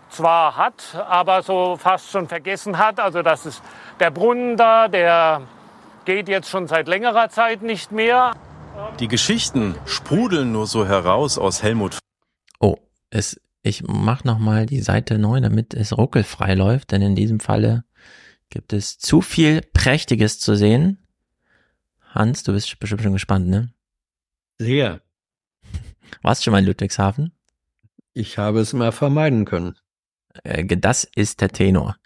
zwar 0.09 0.55
hat, 0.57 0.95
aber 1.07 1.43
so 1.43 1.77
fast 1.77 2.09
schon 2.09 2.27
vergessen 2.27 2.77
hat. 2.77 2.99
Also 2.99 3.21
das 3.21 3.45
ist 3.45 3.61
der 3.99 4.11
Brunnen 4.11 4.57
da, 4.57 4.87
der 4.87 5.41
geht 6.05 6.27
jetzt 6.29 6.49
schon 6.49 6.67
seit 6.67 6.87
längerer 6.87 7.29
Zeit 7.29 7.61
nicht 7.61 7.91
mehr. 7.91 8.31
Die 8.99 9.07
Geschichten 9.07 9.75
sprudeln 9.85 10.51
nur 10.51 10.67
so 10.67 10.85
heraus 10.87 11.37
aus 11.37 11.63
Helmut. 11.63 11.99
Oh, 12.59 12.75
es, 13.11 13.39
ich 13.65 13.83
mach 13.83 14.23
noch 14.23 14.37
mal 14.37 14.67
die 14.67 14.81
Seite 14.81 15.17
neu, 15.17 15.41
damit 15.41 15.73
es 15.73 15.97
ruckelfrei 15.97 16.53
läuft, 16.53 16.91
denn 16.91 17.01
in 17.01 17.15
diesem 17.15 17.39
Falle 17.39 17.83
gibt 18.51 18.73
es 18.73 18.99
zu 18.99 19.21
viel 19.21 19.61
Prächtiges 19.73 20.39
zu 20.39 20.55
sehen. 20.55 20.99
Hans, 22.13 22.43
du 22.43 22.53
bist 22.53 22.77
bestimmt 22.79 23.01
schon 23.01 23.13
gespannt, 23.13 23.47
ne? 23.47 23.73
Sehr. 24.59 25.01
Warst 26.21 26.41
du 26.41 26.43
schon 26.45 26.51
mal 26.51 26.59
in 26.59 26.65
Ludwigshafen? 26.65 27.31
Ich 28.13 28.37
habe 28.37 28.59
es 28.59 28.71
mal 28.73 28.91
vermeiden 28.91 29.45
können. 29.45 29.75
Äh, 30.43 30.63
Das 30.65 31.03
ist 31.03 31.41
der 31.41 31.49
Tenor. 31.49 31.97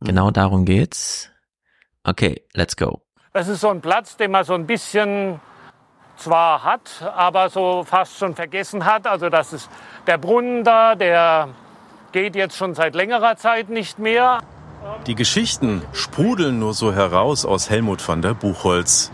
Genau 0.00 0.30
darum 0.30 0.64
geht's. 0.64 1.30
Okay, 2.04 2.42
let's 2.54 2.76
go. 2.76 3.02
Das 3.32 3.48
ist 3.48 3.60
so 3.60 3.70
ein 3.70 3.80
Platz, 3.80 4.16
den 4.16 4.30
man 4.30 4.44
so 4.44 4.54
ein 4.54 4.66
bisschen 4.66 5.40
zwar 6.22 6.62
hat, 6.62 7.12
aber 7.16 7.50
so 7.50 7.84
fast 7.84 8.18
schon 8.18 8.34
vergessen 8.34 8.84
hat. 8.84 9.06
Also 9.06 9.28
das 9.28 9.52
ist 9.52 9.68
der 10.06 10.18
Brunnen 10.18 10.64
da, 10.64 10.94
der 10.94 11.48
geht 12.12 12.36
jetzt 12.36 12.56
schon 12.56 12.74
seit 12.74 12.94
längerer 12.94 13.36
Zeit 13.36 13.68
nicht 13.68 13.98
mehr. 13.98 14.40
Die 15.06 15.14
Geschichten 15.14 15.82
sprudeln 15.92 16.58
nur 16.58 16.74
so 16.74 16.92
heraus 16.92 17.44
aus 17.44 17.70
Helmut 17.70 18.06
van 18.06 18.22
der 18.22 18.34
Buchholz. 18.34 19.10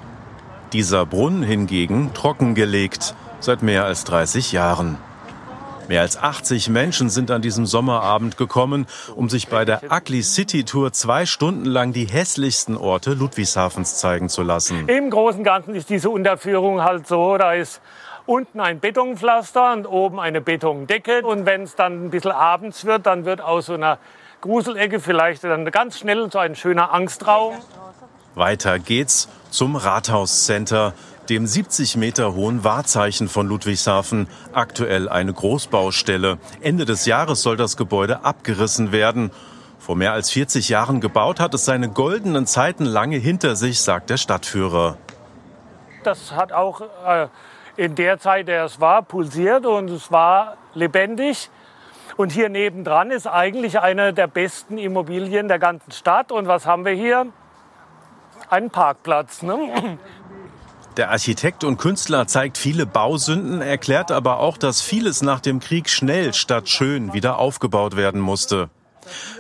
Dieser 0.73 1.07
Brunnen 1.07 1.43
hingegen 1.43 2.12
trockengelegt 2.15 3.15
seit 3.41 3.62
mehr 3.62 3.85
als 3.85 4.05
30 4.05 4.53
Jahren. 4.53 4.99
Mehr 5.89 6.02
als 6.02 6.18
80 6.18 6.68
Menschen 6.68 7.08
sind 7.08 7.31
an 7.31 7.41
diesem 7.41 7.65
Sommerabend 7.65 8.36
gekommen, 8.36 8.86
um 9.17 9.31
sich 9.31 9.49
bei 9.49 9.65
der 9.65 9.81
Ugly 9.91 10.23
City 10.23 10.65
Tour 10.65 10.92
zwei 10.92 11.25
Stunden 11.25 11.65
lang 11.65 11.94
die 11.94 12.05
hässlichsten 12.05 12.76
Orte 12.76 13.15
Ludwigshafens 13.15 13.97
zeigen 13.97 14.28
zu 14.28 14.42
lassen. 14.42 14.86
Im 14.86 15.08
Großen 15.08 15.39
und 15.39 15.44
Ganzen 15.44 15.75
ist 15.75 15.89
diese 15.89 16.10
Unterführung 16.10 16.83
halt 16.83 17.07
so, 17.07 17.39
da 17.39 17.55
ist 17.55 17.81
unten 18.26 18.60
ein 18.60 18.81
Betonpflaster 18.81 19.73
und 19.73 19.86
oben 19.86 20.20
eine 20.20 20.42
Betondecke. 20.42 21.23
Und 21.23 21.47
wenn 21.47 21.62
es 21.62 21.75
dann 21.75 22.05
ein 22.05 22.10
bisschen 22.10 22.33
abends 22.33 22.84
wird, 22.84 23.07
dann 23.07 23.25
wird 23.25 23.41
aus 23.41 23.67
so 23.67 23.75
einer 23.75 23.99
Gruselecke 24.42 25.00
vielleicht 25.00 25.42
dann 25.42 25.65
ganz 25.70 25.99
schnell 25.99 26.31
so 26.31 26.39
ein 26.39 26.55
schöner 26.55 26.92
Angstraum. 26.92 27.55
Weiter 28.34 28.78
geht's 28.78 29.28
zum 29.50 29.75
Rathauscenter, 29.75 30.92
dem 31.29 31.47
70 31.47 31.97
Meter 31.97 32.35
hohen 32.35 32.65
Wahrzeichen 32.65 33.29
von 33.29 33.47
Ludwigshafen, 33.47 34.29
aktuell 34.53 35.09
eine 35.09 35.33
Großbaustelle. 35.33 36.39
Ende 36.61 36.85
des 36.85 37.07
Jahres 37.07 37.43
soll 37.43 37.57
das 37.57 37.77
Gebäude 37.77 38.25
abgerissen 38.25 38.93
werden. 38.93 39.31
Vor 39.79 39.97
mehr 39.97 40.13
als 40.13 40.31
40 40.31 40.69
Jahren 40.69 41.01
gebaut 41.01 41.41
hat 41.41 41.55
es 41.55 41.65
seine 41.65 41.89
goldenen 41.89 42.47
Zeiten 42.47 42.85
lange 42.85 43.17
hinter 43.17 43.57
sich, 43.57 43.81
sagt 43.81 44.11
der 44.11 44.17
Stadtführer. 44.17 44.97
Das 46.03 46.33
hat 46.33 46.53
auch 46.53 46.81
äh, 47.07 47.29
in 47.77 47.95
der 47.95 48.19
Zeit, 48.19 48.49
der 48.49 48.65
es 48.65 48.81
war, 48.81 49.03
pulsiert 49.03 49.67
und 49.67 49.91
es 49.91 50.11
war 50.11 50.57
lebendig. 50.75 51.51
Und 52.17 52.33
hier 52.33 52.49
nebendran 52.49 53.13
ist 53.13 53.29
eigentlich 53.29 53.79
eine 53.79 54.13
der 54.13 54.27
besten 54.27 54.79
Immobilien 54.79 55.47
der 55.47 55.61
ganzen 55.61 55.93
Stadt. 55.93 56.33
Und 56.33 56.49
was 56.49 56.67
haben 56.67 56.85
wir 56.85 56.93
hier? 56.93 57.27
Einen 58.51 58.71
Parkplatz. 58.71 59.43
Ne? 59.43 59.99
Der 60.99 61.12
Architekt 61.12 61.62
und 61.62 61.78
Künstler 61.78 62.27
zeigt 62.27 62.59
viele 62.59 62.85
Bausünden, 62.85 63.60
erklärt 63.60 64.10
aber 64.10 64.41
auch, 64.41 64.59
dass 64.59 64.83
vieles 64.83 65.23
nach 65.23 65.39
dem 65.39 65.60
Krieg 65.60 65.89
schnell 65.89 66.35
statt 66.35 66.68
schön 66.68 67.12
wieder 67.12 67.39
aufgebaut 67.39 67.94
werden 67.94 68.20
musste. 68.20 68.68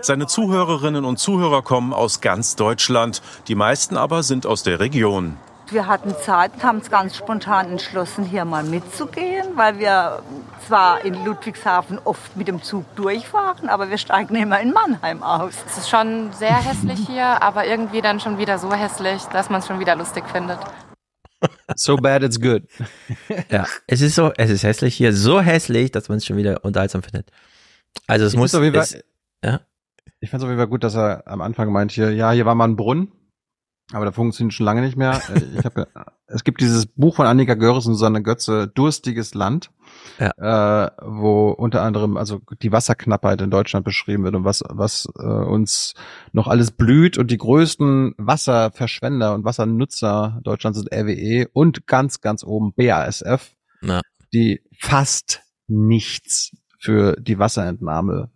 Seine 0.00 0.28
Zuhörerinnen 0.28 1.04
und 1.04 1.18
Zuhörer 1.18 1.62
kommen 1.62 1.92
aus 1.92 2.20
ganz 2.20 2.54
Deutschland, 2.54 3.22
die 3.48 3.56
meisten 3.56 3.96
aber 3.96 4.22
sind 4.22 4.46
aus 4.46 4.62
der 4.62 4.78
Region. 4.78 5.36
Wir 5.68 5.88
hatten 5.88 6.14
Zeit 6.24 6.54
und 6.54 6.62
haben 6.62 6.78
es 6.78 6.90
ganz 6.90 7.16
spontan 7.16 7.72
entschlossen, 7.72 8.24
hier 8.24 8.44
mal 8.44 8.62
mitzugehen, 8.62 9.48
weil 9.56 9.80
wir 9.80 10.22
zwar 10.68 11.04
in 11.04 11.24
Ludwigshafen 11.24 11.98
oft 12.04 12.36
mit 12.36 12.46
dem 12.46 12.62
Zug 12.62 12.84
durchfahren, 12.94 13.68
aber 13.68 13.90
wir 13.90 13.98
steigen 13.98 14.36
immer 14.36 14.60
in 14.60 14.72
Mannheim 14.72 15.24
aus. 15.24 15.54
Es 15.66 15.78
ist 15.78 15.90
schon 15.90 16.32
sehr 16.32 16.54
hässlich 16.54 17.04
hier, 17.04 17.42
aber 17.42 17.66
irgendwie 17.66 18.00
dann 18.00 18.20
schon 18.20 18.38
wieder 18.38 18.60
so 18.60 18.72
hässlich, 18.72 19.24
dass 19.32 19.50
man 19.50 19.58
es 19.58 19.66
schon 19.66 19.80
wieder 19.80 19.96
lustig 19.96 20.22
findet. 20.32 20.60
So 21.76 21.96
bad 21.96 22.22
it's 22.22 22.40
good. 22.40 22.64
Ja, 23.50 23.66
es 23.86 24.00
ist 24.00 24.14
so, 24.14 24.32
es 24.36 24.50
ist 24.50 24.62
hässlich 24.62 24.94
hier, 24.96 25.12
so 25.12 25.40
hässlich, 25.40 25.90
dass 25.90 26.08
man 26.08 26.18
es 26.18 26.26
schon 26.26 26.36
wieder 26.36 26.64
unterhaltsam 26.64 27.02
findet. 27.02 27.30
Also 28.06 28.24
es 28.26 28.32
Ich 28.32 28.38
muss, 28.38 28.52
find's 28.52 28.94
es, 28.94 29.04
ja, 29.44 29.60
Ich 30.20 30.30
fand 30.30 30.40
es 30.42 30.44
auf 30.44 30.50
jeden 30.50 30.58
Fall 30.58 30.68
gut, 30.68 30.82
dass 30.84 30.96
er 30.96 31.26
am 31.26 31.40
Anfang 31.40 31.70
meint 31.72 31.92
hier, 31.92 32.12
ja, 32.12 32.32
hier 32.32 32.46
war 32.46 32.54
mal 32.54 32.66
ein 32.66 32.76
Brunnen, 32.76 33.12
aber 33.92 34.04
der 34.04 34.12
funktioniert 34.12 34.54
schon 34.54 34.66
lange 34.66 34.80
nicht 34.80 34.96
mehr. 34.96 35.20
Äh, 35.34 35.40
Ich 35.58 35.64
hab, 35.64 35.76
es 36.26 36.44
gibt 36.44 36.60
dieses 36.60 36.86
Buch 36.86 37.16
von 37.16 37.26
Annika 37.26 37.54
Görres 37.54 37.86
und 37.86 37.94
Susanne 37.94 38.22
Götze, 38.22 38.66
Durstiges 38.68 39.34
Land, 39.34 39.70
äh, 40.18 40.90
wo 41.02 41.50
unter 41.50 41.82
anderem 41.82 42.16
also 42.16 42.40
die 42.62 42.72
Wasserknappheit 42.72 43.40
in 43.40 43.50
Deutschland 43.50 43.84
beschrieben 43.84 44.24
wird 44.24 44.34
und 44.34 44.44
was, 44.44 44.62
was 44.68 45.08
äh, 45.18 45.22
uns 45.22 45.94
noch 46.32 46.48
alles 46.48 46.70
blüht 46.70 47.18
und 47.18 47.30
die 47.30 47.38
größten 47.38 48.14
Wasserverschwender 48.18 49.34
und 49.34 49.44
Wassernutzer 49.44 50.40
Deutschlands 50.42 50.78
sind 50.78 50.92
RWE 50.92 51.48
und 51.52 51.86
ganz, 51.86 52.20
ganz 52.20 52.44
oben 52.44 52.72
BASF, 52.74 53.54
Ja. 53.82 54.00
die 54.32 54.62
fast 54.78 55.42
nichts 55.66 56.52
für 56.80 57.16
die 57.20 57.38
Wasserentnahme 57.38 58.30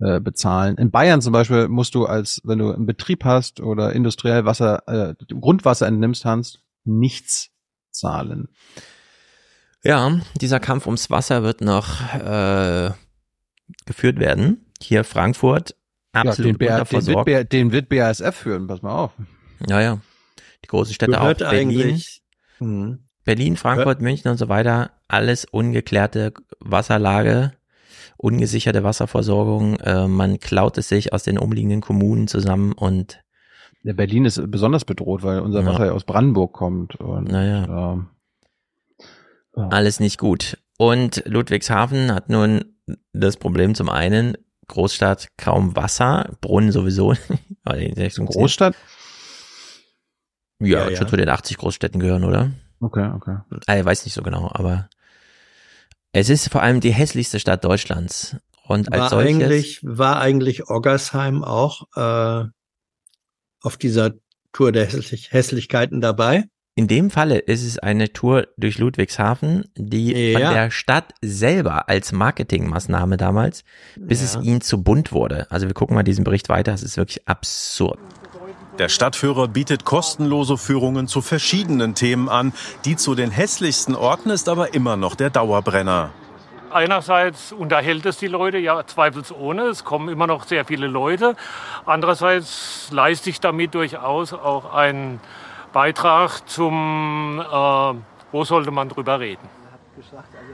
äh, 0.00 0.20
bezahlen. 0.20 0.76
In 0.78 0.90
Bayern 0.90 1.20
zum 1.20 1.32
Beispiel 1.32 1.68
musst 1.68 1.94
du 1.94 2.06
als, 2.06 2.40
wenn 2.44 2.58
du 2.58 2.72
einen 2.72 2.86
Betrieb 2.86 3.24
hast 3.24 3.60
oder 3.60 3.92
industriell 3.92 4.44
Wasser, 4.44 4.82
äh, 4.86 5.14
Grundwasser 5.40 5.86
entnimmst, 5.86 6.24
Hans, 6.24 6.60
nichts 6.84 7.50
zahlen. 7.90 8.48
Ja, 9.84 10.20
dieser 10.40 10.60
Kampf 10.60 10.86
ums 10.86 11.10
Wasser 11.10 11.42
wird 11.42 11.60
noch 11.60 12.00
äh, 12.14 12.90
geführt 13.86 14.18
werden. 14.18 14.66
Hier 14.80 15.04
Frankfurt, 15.04 15.74
absolut 16.12 16.60
ja, 16.60 16.78
den, 16.78 16.84
BA, 16.84 16.84
den, 16.84 17.06
wird. 17.06 17.24
BA, 17.24 17.44
den 17.44 17.72
wird 17.72 17.88
BASF 17.88 18.34
führen, 18.34 18.66
pass 18.66 18.82
mal 18.82 18.94
auf. 18.94 19.12
Ja, 19.68 19.80
ja. 19.80 19.98
Die 20.64 20.68
großen 20.68 20.94
Städte 20.94 21.18
auch. 21.18 21.22
Gehört 21.22 21.38
Berlin, 21.38 21.68
eigentlich. 21.70 22.22
Hm. 22.58 23.00
Berlin, 23.24 23.56
Frankfurt, 23.56 24.00
München 24.00 24.30
und 24.30 24.38
so 24.38 24.48
weiter. 24.48 24.90
Alles 25.08 25.44
ungeklärte 25.44 26.32
Wasserlage, 26.58 27.52
ungesicherte 28.16 28.82
Wasserversorgung. 28.82 29.76
Äh, 29.80 30.08
man 30.08 30.40
klaut 30.40 30.78
es 30.78 30.88
sich 30.88 31.12
aus 31.12 31.22
den 31.22 31.38
umliegenden 31.38 31.80
Kommunen 31.80 32.28
zusammen 32.28 32.72
und 32.72 33.20
Ja, 33.82 33.92
Berlin 33.94 34.24
ist 34.26 34.42
besonders 34.50 34.84
bedroht, 34.84 35.22
weil 35.22 35.40
unser 35.40 35.60
Ja. 35.60 35.66
Wasser 35.66 35.86
ja 35.86 35.92
aus 35.92 36.04
Brandenburg 36.04 36.52
kommt. 36.52 36.96
Und, 36.96 37.28
Naja. 37.28 37.92
ähm, 37.94 38.08
alles 39.68 40.00
nicht 40.00 40.18
gut. 40.18 40.58
Und 40.78 41.22
Ludwigshafen 41.26 42.14
hat 42.14 42.28
nun 42.28 42.64
das 43.12 43.36
Problem 43.36 43.74
zum 43.74 43.88
einen, 43.88 44.36
Großstadt 44.68 45.28
kaum 45.36 45.76
Wasser, 45.76 46.30
Brunnen 46.40 46.72
sowieso. 46.72 47.14
Großstadt? 48.26 48.74
Ja, 50.60 50.84
Ja, 50.84 50.90
ja. 50.90 50.96
schon 50.96 51.08
zu 51.08 51.16
den 51.16 51.28
80 51.28 51.58
Großstädten 51.58 52.00
gehören, 52.00 52.24
oder? 52.24 52.50
Okay, 52.80 53.10
okay. 53.14 53.38
Ah, 53.66 53.76
Ich 53.78 53.84
weiß 53.84 54.04
nicht 54.04 54.14
so 54.14 54.22
genau, 54.22 54.50
aber 54.52 54.88
es 56.12 56.28
ist 56.28 56.50
vor 56.50 56.62
allem 56.62 56.80
die 56.80 56.92
hässlichste 56.92 57.40
Stadt 57.40 57.64
Deutschlands. 57.64 58.36
Und 58.66 58.92
als 58.92 59.00
War 59.02 59.08
solches, 59.10 59.34
eigentlich, 59.34 59.80
war 59.82 60.20
eigentlich 60.20 60.68
Oggersheim 60.68 61.44
auch 61.44 61.82
äh, 61.96 62.48
auf 63.60 63.76
dieser 63.76 64.12
Tour 64.52 64.72
der 64.72 64.86
Hässlich 64.86 65.32
Hässlichkeiten 65.32 66.00
dabei? 66.00 66.44
In 66.80 66.88
dem 66.88 67.10
Falle 67.10 67.36
ist 67.36 67.62
es 67.62 67.78
eine 67.78 68.10
Tour 68.10 68.46
durch 68.56 68.78
Ludwigshafen, 68.78 69.66
die 69.76 70.32
von 70.32 70.40
Ja. 70.40 70.52
der 70.54 70.70
Stadt 70.70 71.12
selber 71.20 71.90
als 71.90 72.10
Marketingmaßnahme 72.12 73.18
damals, 73.18 73.64
bis 73.98 74.20
Ja. 74.20 74.40
es 74.40 74.46
ihnen 74.46 74.62
zu 74.62 74.82
bunt 74.82 75.12
wurde. 75.12 75.46
Also 75.50 75.66
wir 75.66 75.74
gucken 75.74 75.94
mal 75.94 76.04
diesen 76.04 76.24
Bericht 76.24 76.48
weiter, 76.48 76.72
es 76.72 76.82
ist 76.82 76.96
wirklich 76.96 77.28
absurd. 77.28 77.98
Der 78.78 78.88
Stadtführer 78.88 79.46
bietet 79.48 79.84
kostenlose 79.84 80.56
Führungen 80.56 81.06
zu 81.06 81.20
verschiedenen 81.20 81.94
Themen 81.94 82.30
an. 82.30 82.54
Die 82.86 82.96
zu 82.96 83.14
den 83.14 83.30
hässlichsten 83.30 83.94
Orten 83.94 84.30
ist 84.30 84.48
aber 84.48 84.72
immer 84.72 84.96
noch 84.96 85.16
der 85.16 85.28
Dauerbrenner. 85.28 86.08
Einerseits 86.70 87.52
unterhält 87.52 88.06
es 88.06 88.16
die 88.16 88.28
Leute, 88.28 88.56
ja 88.56 88.86
zweifelsohne, 88.86 89.64
es 89.64 89.84
kommen 89.84 90.08
immer 90.08 90.26
noch 90.26 90.46
sehr 90.46 90.64
viele 90.64 90.86
Leute. 90.86 91.34
Andererseits 91.84 92.88
leiste 92.90 93.28
ich 93.28 93.40
damit 93.40 93.74
durchaus 93.74 94.32
auch 94.32 94.72
einen 94.72 95.20
Beitrag 95.72 96.48
zum, 96.48 97.40
äh, 97.40 97.94
wo 98.32 98.44
sollte 98.44 98.70
man 98.70 98.88
drüber 98.88 99.20
reden. 99.20 99.48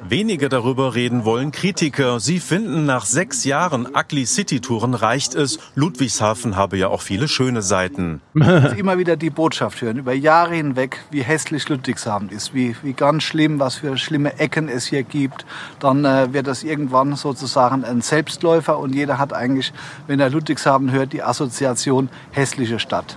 Wenige 0.08 0.48
darüber 0.48 0.94
reden 0.94 1.24
wollen 1.24 1.52
Kritiker. 1.52 2.20
Sie 2.20 2.40
finden, 2.40 2.84
nach 2.84 3.04
sechs 3.04 3.44
Jahren 3.44 3.86
Ugly 3.86 4.26
City 4.26 4.60
Touren 4.60 4.94
reicht 4.94 5.34
es. 5.34 5.58
Ludwigshafen 5.74 6.56
habe 6.56 6.76
ja 6.76 6.88
auch 6.88 7.00
viele 7.00 7.28
schöne 7.28 7.62
Seiten. 7.62 8.20
immer 8.76 8.98
wieder 8.98 9.16
die 9.16 9.30
Botschaft 9.30 9.80
hören, 9.82 9.98
über 9.98 10.12
Jahre 10.12 10.54
hinweg, 10.54 11.00
wie 11.10 11.22
hässlich 11.22 11.68
Ludwigshafen 11.68 12.30
ist, 12.30 12.54
wie, 12.54 12.76
wie 12.82 12.92
ganz 12.92 13.22
schlimm, 13.22 13.58
was 13.58 13.76
für 13.76 13.96
schlimme 13.96 14.38
Ecken 14.38 14.68
es 14.68 14.86
hier 14.86 15.02
gibt. 15.02 15.44
Dann 15.80 16.04
äh, 16.04 16.32
wird 16.32 16.46
das 16.46 16.62
irgendwann 16.62 17.16
sozusagen 17.16 17.84
ein 17.84 18.00
Selbstläufer 18.00 18.78
und 18.78 18.94
jeder 18.94 19.18
hat 19.18 19.32
eigentlich, 19.32 19.72
wenn 20.06 20.20
er 20.20 20.30
Ludwigshafen 20.30 20.92
hört, 20.92 21.12
die 21.12 21.22
Assoziation 21.22 22.08
hässliche 22.32 22.78
Stadt. 22.78 23.16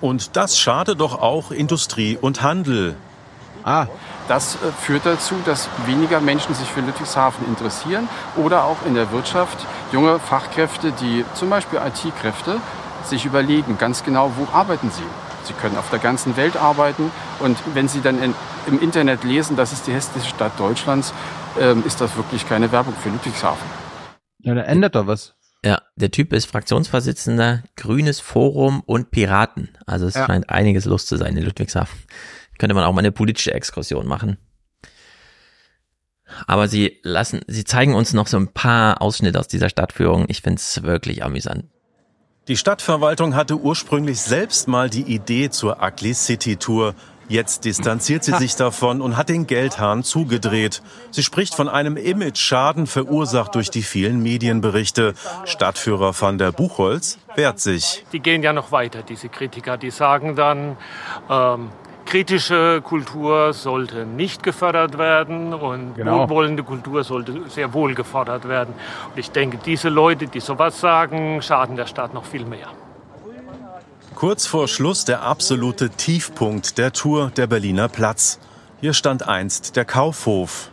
Und 0.00 0.36
das 0.36 0.58
schade 0.58 0.96
doch 0.96 1.20
auch 1.20 1.50
Industrie 1.50 2.18
und 2.20 2.42
Handel. 2.42 2.96
Ah. 3.64 3.86
Das 4.28 4.56
äh, 4.56 4.72
führt 4.80 5.06
dazu, 5.06 5.34
dass 5.44 5.68
weniger 5.86 6.20
Menschen 6.20 6.54
sich 6.54 6.68
für 6.68 6.80
Ludwigshafen 6.80 7.46
interessieren 7.46 8.08
oder 8.36 8.64
auch 8.64 8.78
in 8.86 8.94
der 8.94 9.10
Wirtschaft 9.12 9.58
junge 9.92 10.18
Fachkräfte, 10.18 10.92
die 10.92 11.24
zum 11.34 11.50
Beispiel 11.50 11.78
IT-Kräfte, 11.78 12.60
sich 13.04 13.24
überlegen 13.24 13.78
ganz 13.78 14.04
genau, 14.04 14.32
wo 14.36 14.46
arbeiten 14.52 14.90
sie. 14.90 15.04
Sie 15.44 15.52
können 15.52 15.76
auf 15.76 15.90
der 15.90 16.00
ganzen 16.00 16.36
Welt 16.36 16.56
arbeiten 16.56 17.12
und 17.38 17.56
wenn 17.74 17.86
sie 17.86 18.00
dann 18.00 18.20
in, 18.20 18.34
im 18.66 18.80
Internet 18.80 19.22
lesen, 19.22 19.56
das 19.56 19.72
ist 19.72 19.86
die 19.86 19.92
hässlichste 19.92 20.34
Stadt 20.34 20.58
Deutschlands, 20.58 21.14
ähm, 21.60 21.84
ist 21.86 22.00
das 22.00 22.16
wirklich 22.16 22.48
keine 22.48 22.72
Werbung 22.72 22.94
für 23.00 23.10
Ludwigshafen. 23.10 23.66
Ja, 24.40 24.54
da 24.54 24.62
ändert 24.62 24.96
doch 24.96 25.06
was. 25.06 25.34
Ja, 25.64 25.82
der 25.96 26.10
Typ 26.10 26.32
ist 26.32 26.46
Fraktionsvorsitzender, 26.46 27.64
Grünes 27.76 28.20
Forum 28.20 28.82
und 28.86 29.10
Piraten. 29.10 29.70
Also 29.86 30.06
es 30.06 30.14
ja. 30.14 30.26
scheint 30.26 30.48
einiges 30.50 30.84
Lust 30.84 31.08
zu 31.08 31.16
sein 31.16 31.36
in 31.36 31.44
Ludwigshafen. 31.44 31.98
Könnte 32.58 32.74
man 32.74 32.84
auch 32.84 32.92
mal 32.92 33.00
eine 33.00 33.12
politische 33.12 33.52
Exkursion 33.52 34.06
machen. 34.06 34.38
Aber 36.46 36.68
sie 36.68 36.98
lassen, 37.02 37.40
sie 37.46 37.64
zeigen 37.64 37.94
uns 37.94 38.12
noch 38.12 38.26
so 38.26 38.36
ein 38.36 38.48
paar 38.48 39.00
Ausschnitte 39.00 39.38
aus 39.38 39.48
dieser 39.48 39.68
Stadtführung. 39.68 40.26
Ich 40.28 40.42
finde 40.42 40.60
es 40.60 40.82
wirklich 40.82 41.24
amüsant. 41.24 41.64
Die 42.48 42.56
Stadtverwaltung 42.56 43.34
hatte 43.34 43.56
ursprünglich 43.56 44.20
selbst 44.20 44.68
mal 44.68 44.88
die 44.88 45.02
Idee 45.02 45.50
zur 45.50 45.82
Ugly 45.82 46.14
City 46.14 46.56
Tour. 46.56 46.94
Jetzt 47.28 47.64
distanziert 47.64 48.22
sie 48.24 48.34
sich 48.36 48.54
davon 48.54 49.00
und 49.00 49.16
hat 49.16 49.28
den 49.28 49.46
Geldhahn 49.46 50.04
zugedreht. 50.04 50.82
Sie 51.10 51.22
spricht 51.22 51.54
von 51.54 51.68
einem 51.68 51.96
Image-Schaden 51.96 52.86
verursacht 52.86 53.54
durch 53.54 53.70
die 53.70 53.82
vielen 53.82 54.22
Medienberichte. 54.22 55.14
Stadtführer 55.44 56.14
van 56.18 56.38
der 56.38 56.52
Buchholz 56.52 57.18
wehrt 57.34 57.58
sich. 57.58 58.04
Die 58.12 58.20
gehen 58.20 58.42
ja 58.42 58.52
noch 58.52 58.70
weiter, 58.72 59.02
diese 59.02 59.28
Kritiker. 59.28 59.76
Die 59.76 59.90
sagen 59.90 60.36
dann, 60.36 60.76
ähm, 61.28 61.70
kritische 62.04 62.80
Kultur 62.82 63.52
sollte 63.52 64.06
nicht 64.06 64.42
gefördert 64.42 64.96
werden 64.96 65.52
und 65.52 65.96
genau. 65.96 66.20
wohlwollende 66.20 66.62
Kultur 66.62 67.02
sollte 67.02 67.42
sehr 67.48 67.74
wohl 67.74 67.94
gefordert 67.94 68.48
werden. 68.48 68.72
Und 69.12 69.18
ich 69.18 69.32
denke, 69.32 69.58
diese 69.58 69.88
Leute, 69.88 70.28
die 70.28 70.40
sowas 70.40 70.80
sagen, 70.80 71.42
schaden 71.42 71.76
der 71.76 71.86
Stadt 71.86 72.14
noch 72.14 72.24
viel 72.24 72.44
mehr. 72.44 72.68
Kurz 74.16 74.46
vor 74.46 74.66
Schluss 74.66 75.04
der 75.04 75.20
absolute 75.20 75.90
Tiefpunkt 75.90 76.78
der 76.78 76.94
Tour 76.94 77.30
der 77.36 77.46
Berliner 77.46 77.88
Platz. 77.88 78.38
Hier 78.80 78.94
stand 78.94 79.28
einst 79.28 79.76
der 79.76 79.84
Kaufhof. 79.84 80.70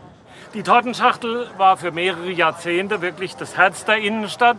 Die 0.54 0.64
Tortenschachtel 0.64 1.50
war 1.58 1.76
für 1.76 1.92
mehrere 1.92 2.32
Jahrzehnte 2.32 3.02
wirklich 3.02 3.36
das 3.36 3.58
Herz 3.58 3.84
der 3.84 3.98
Innenstadt. 3.98 4.56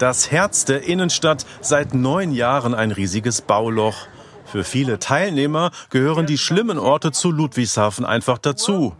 Das 0.00 0.32
Herz 0.32 0.64
der 0.64 0.82
Innenstadt, 0.82 1.46
seit 1.60 1.94
neun 1.94 2.32
Jahren 2.32 2.74
ein 2.74 2.90
riesiges 2.90 3.40
Bauloch. 3.40 4.08
Für 4.46 4.64
viele 4.64 4.98
Teilnehmer 4.98 5.70
gehören 5.88 6.26
die 6.26 6.38
schlimmen 6.38 6.80
Orte 6.80 7.12
zu 7.12 7.30
Ludwigshafen 7.30 8.04
einfach 8.04 8.38
dazu. 8.38 8.96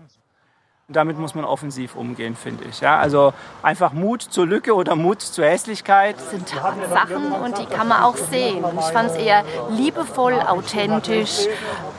Damit 0.91 1.19
muss 1.19 1.35
man 1.35 1.45
offensiv 1.45 1.97
umgehen, 1.97 2.35
finde 2.35 2.65
ich. 2.65 2.81
Ja, 2.81 2.99
also 2.99 3.35
einfach 3.63 3.93
Mut 3.93 4.23
zur 4.23 4.47
Lücke 4.47 4.75
oder 4.75 4.97
Mut 4.97 5.21
zur 5.21 5.45
Hässlichkeit. 5.45 6.17
Das 6.17 6.31
sind 6.31 6.49
Sachen 6.49 7.31
und 7.31 7.59
die 7.59 7.67
kann 7.67 7.89
man 7.89 8.03
auch 8.05 8.17
sehen. 8.17 8.65
Ich 8.79 8.87
fand 8.87 9.11
es 9.11 9.17
eher 9.17 9.45
liebevoll, 9.69 10.41
authentisch, 10.41 11.47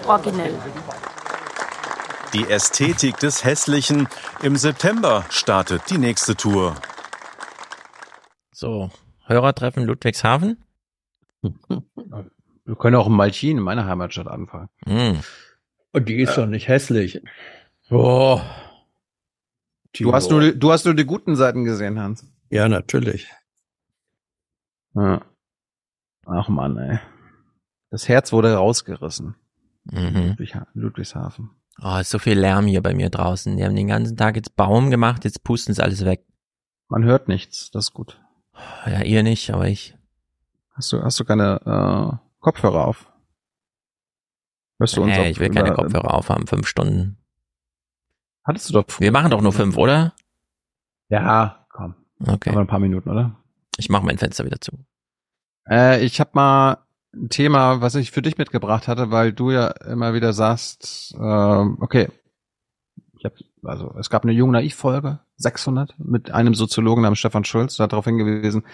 originell. 0.08 0.56
Die 2.34 2.50
Ästhetik 2.50 3.18
des 3.20 3.44
Hässlichen. 3.44 4.08
Im 4.42 4.56
September 4.56 5.24
startet 5.30 5.84
die 5.92 6.00
nächste 6.00 6.36
Tour. 6.36 6.74
So, 8.52 8.90
Hörertreffen 9.28 9.84
Ludwigshafen. 9.84 10.64
Wir 11.42 12.76
können 12.76 12.96
auch 12.96 13.06
in 13.06 13.14
Malchin, 13.14 13.58
in 13.58 13.64
meiner 13.64 13.86
Heimatstadt, 13.86 14.28
anfangen. 14.28 14.70
Mm. 14.88 15.20
Und 15.92 16.10
die 16.10 16.22
ist 16.22 16.32
äh. 16.32 16.42
doch 16.42 16.48
nicht 16.48 16.68
hässlich. 16.68 17.22
Oh. 19.96 20.04
Du 20.04 20.14
hast, 20.14 20.30
nur, 20.30 20.52
du 20.52 20.72
hast 20.72 20.86
nur 20.86 20.94
die 20.94 21.06
guten 21.06 21.36
Seiten 21.36 21.64
gesehen, 21.64 22.00
Hans. 22.00 22.26
Ja, 22.50 22.70
natürlich. 22.70 23.28
Ja. 24.96 25.22
Ach 26.26 26.48
man, 26.50 26.78
ey. 26.78 27.00
Das 27.90 28.08
Herz 28.08 28.32
wurde 28.32 28.54
rausgerissen. 28.56 29.36
Mhm. 29.86 30.38
Ludwigshafen. 30.74 31.50
Oh, 31.82 31.98
ist 31.98 32.10
so 32.10 32.20
viel 32.20 32.38
Lärm 32.38 32.68
hier 32.68 32.82
bei 32.82 32.94
mir 32.94 33.10
draußen. 33.10 33.56
Die 33.58 33.64
haben 33.64 33.76
den 33.76 33.88
ganzen 33.88 34.18
Tag 34.18 34.36
jetzt 34.36 34.56
Baum 34.56 34.92
gemacht, 34.92 35.24
jetzt 35.24 35.44
pusten 35.44 35.74
sie 35.74 35.82
alles 35.84 36.06
weg. 36.06 36.26
Man 36.90 37.04
hört 37.04 37.28
nichts, 37.28 37.72
das 37.72 37.86
ist 37.86 37.94
gut. 37.94 38.22
Ja, 38.86 39.02
ihr 39.04 39.24
nicht, 39.24 39.52
aber 39.52 39.68
ich. 39.68 39.96
Hast 40.74 40.92
du, 40.92 41.02
hast 41.02 41.20
du 41.20 41.26
keine 41.26 41.62
äh, 41.66 42.18
Kopfhörer 42.40 42.86
auf. 42.86 43.12
Hörst 44.80 44.98
du 44.98 45.04
uns 45.04 45.18
nee, 45.18 45.30
ich 45.30 45.40
will 45.40 45.50
keine 45.50 45.74
Kopfhörer 45.74 46.14
aufhaben, 46.14 46.48
fünf 46.48 46.68
Stunden. 46.68 47.18
Hattest 48.50 48.68
du 48.70 48.74
doch. 48.74 48.86
Wir 49.00 49.12
machen 49.12 49.30
doch 49.30 49.42
nur 49.42 49.54
fünf, 49.54 49.78
oder? 49.78 50.16
Ja, 51.08 51.68
komm. 51.70 51.94
Okay. 52.20 52.50
Aber 52.50 52.62
ein 52.62 52.68
paar 52.68 52.80
Minuten, 52.80 53.08
oder? 53.08 53.36
Ich 53.78 53.90
mache 53.90 54.04
mein 54.04 54.18
Fenster 54.18 54.44
wieder 54.44 54.60
zu. 54.60 54.72
Äh, 55.70 56.04
ich 56.04 56.20
habe 56.20 56.32
mal 56.34 56.78
ein 57.14 57.30
Thema, 57.30 57.82
was 57.82 57.94
ich 57.94 58.10
für 58.10 58.24
dich 58.24 58.40
mitgebracht 58.40 58.88
hatte, 58.88 59.12
weil 59.12 59.34
du 59.34 59.52
ja 59.52 59.68
immer 59.68 60.16
wieder 60.16 60.34
sagst, 60.34 61.14
äh, 61.14 61.20
okay, 61.20 62.08
ich 63.20 63.26
hab, 63.26 63.34
also 63.62 63.94
es 64.00 64.10
gab 64.10 64.24
eine 64.24 64.32
Jung 64.32 64.50
Naiv 64.50 64.74
Folge 64.74 65.20
600 65.38 65.94
mit 66.00 66.32
einem 66.32 66.56
Soziologen 66.56 67.04
namens 67.04 67.20
Stefan 67.20 67.46
Schulz, 67.46 67.78
der 67.78 67.84
hat 67.84 67.92
darauf 67.92 68.06
hingewiesen, 68.06 68.66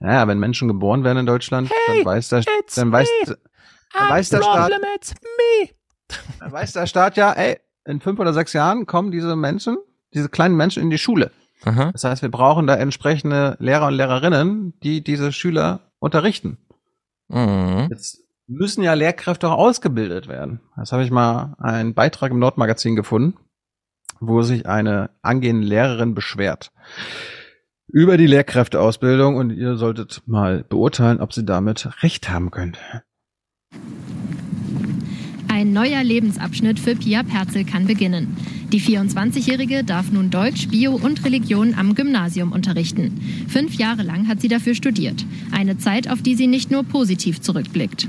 naja, 0.00 0.28
wenn 0.28 0.38
Menschen 0.38 0.68
geboren 0.68 1.02
werden 1.02 1.20
in 1.20 1.26
Deutschland, 1.26 1.70
hey, 1.70 1.96
dann 1.96 2.04
weiß 2.04 2.28
der, 2.28 2.44
dann 2.74 2.92
weiß, 2.92 3.08
dann 3.26 4.10
weiß 4.10 4.28
der 4.28 4.42
Staat, 4.42 4.72
dann 6.40 6.52
weiß 6.52 6.72
der 6.72 6.86
Staat 6.86 7.16
ja, 7.16 7.32
ey, 7.32 7.58
in 7.86 8.00
fünf 8.00 8.18
oder 8.18 8.32
sechs 8.32 8.52
Jahren 8.52 8.86
kommen 8.86 9.10
diese 9.10 9.36
Menschen, 9.36 9.76
diese 10.12 10.28
kleinen 10.28 10.56
Menschen 10.56 10.82
in 10.82 10.90
die 10.90 10.98
Schule. 10.98 11.30
Aha. 11.64 11.90
Das 11.92 12.04
heißt, 12.04 12.22
wir 12.22 12.30
brauchen 12.30 12.66
da 12.66 12.76
entsprechende 12.76 13.56
Lehrer 13.58 13.88
und 13.88 13.94
Lehrerinnen, 13.94 14.74
die 14.82 15.02
diese 15.02 15.32
Schüler 15.32 15.80
unterrichten. 15.98 16.58
Mhm. 17.28 17.88
Jetzt 17.90 18.20
müssen 18.46 18.82
ja 18.82 18.94
Lehrkräfte 18.94 19.48
auch 19.48 19.58
ausgebildet 19.58 20.28
werden. 20.28 20.60
Das 20.76 20.92
habe 20.92 21.04
ich 21.04 21.10
mal 21.10 21.56
einen 21.58 21.94
Beitrag 21.94 22.30
im 22.32 22.38
Nordmagazin 22.38 22.96
gefunden, 22.96 23.38
wo 24.20 24.42
sich 24.42 24.66
eine 24.66 25.10
angehende 25.22 25.66
Lehrerin 25.66 26.14
beschwert 26.14 26.70
über 27.88 28.16
die 28.16 28.26
Lehrkräfteausbildung 28.26 29.36
und 29.36 29.50
ihr 29.50 29.76
solltet 29.76 30.22
mal 30.26 30.64
beurteilen, 30.64 31.20
ob 31.20 31.32
sie 31.32 31.44
damit 31.44 32.02
recht 32.02 32.28
haben 32.28 32.50
könnt. 32.50 32.78
Neuer 35.74 36.04
Lebensabschnitt 36.04 36.78
für 36.78 36.94
Pia 36.94 37.24
Perzel 37.24 37.64
kann 37.64 37.88
beginnen. 37.88 38.36
Die 38.72 38.80
24-Jährige 38.80 39.82
darf 39.82 40.12
nun 40.12 40.30
Deutsch, 40.30 40.68
Bio 40.68 40.94
und 40.94 41.24
Religion 41.24 41.74
am 41.74 41.96
Gymnasium 41.96 42.52
unterrichten. 42.52 43.20
Fünf 43.48 43.74
Jahre 43.74 44.04
lang 44.04 44.28
hat 44.28 44.40
sie 44.40 44.46
dafür 44.46 44.76
studiert. 44.76 45.26
Eine 45.50 45.76
Zeit, 45.76 46.08
auf 46.08 46.22
die 46.22 46.36
sie 46.36 46.46
nicht 46.46 46.70
nur 46.70 46.84
positiv 46.84 47.40
zurückblickt. 47.40 48.08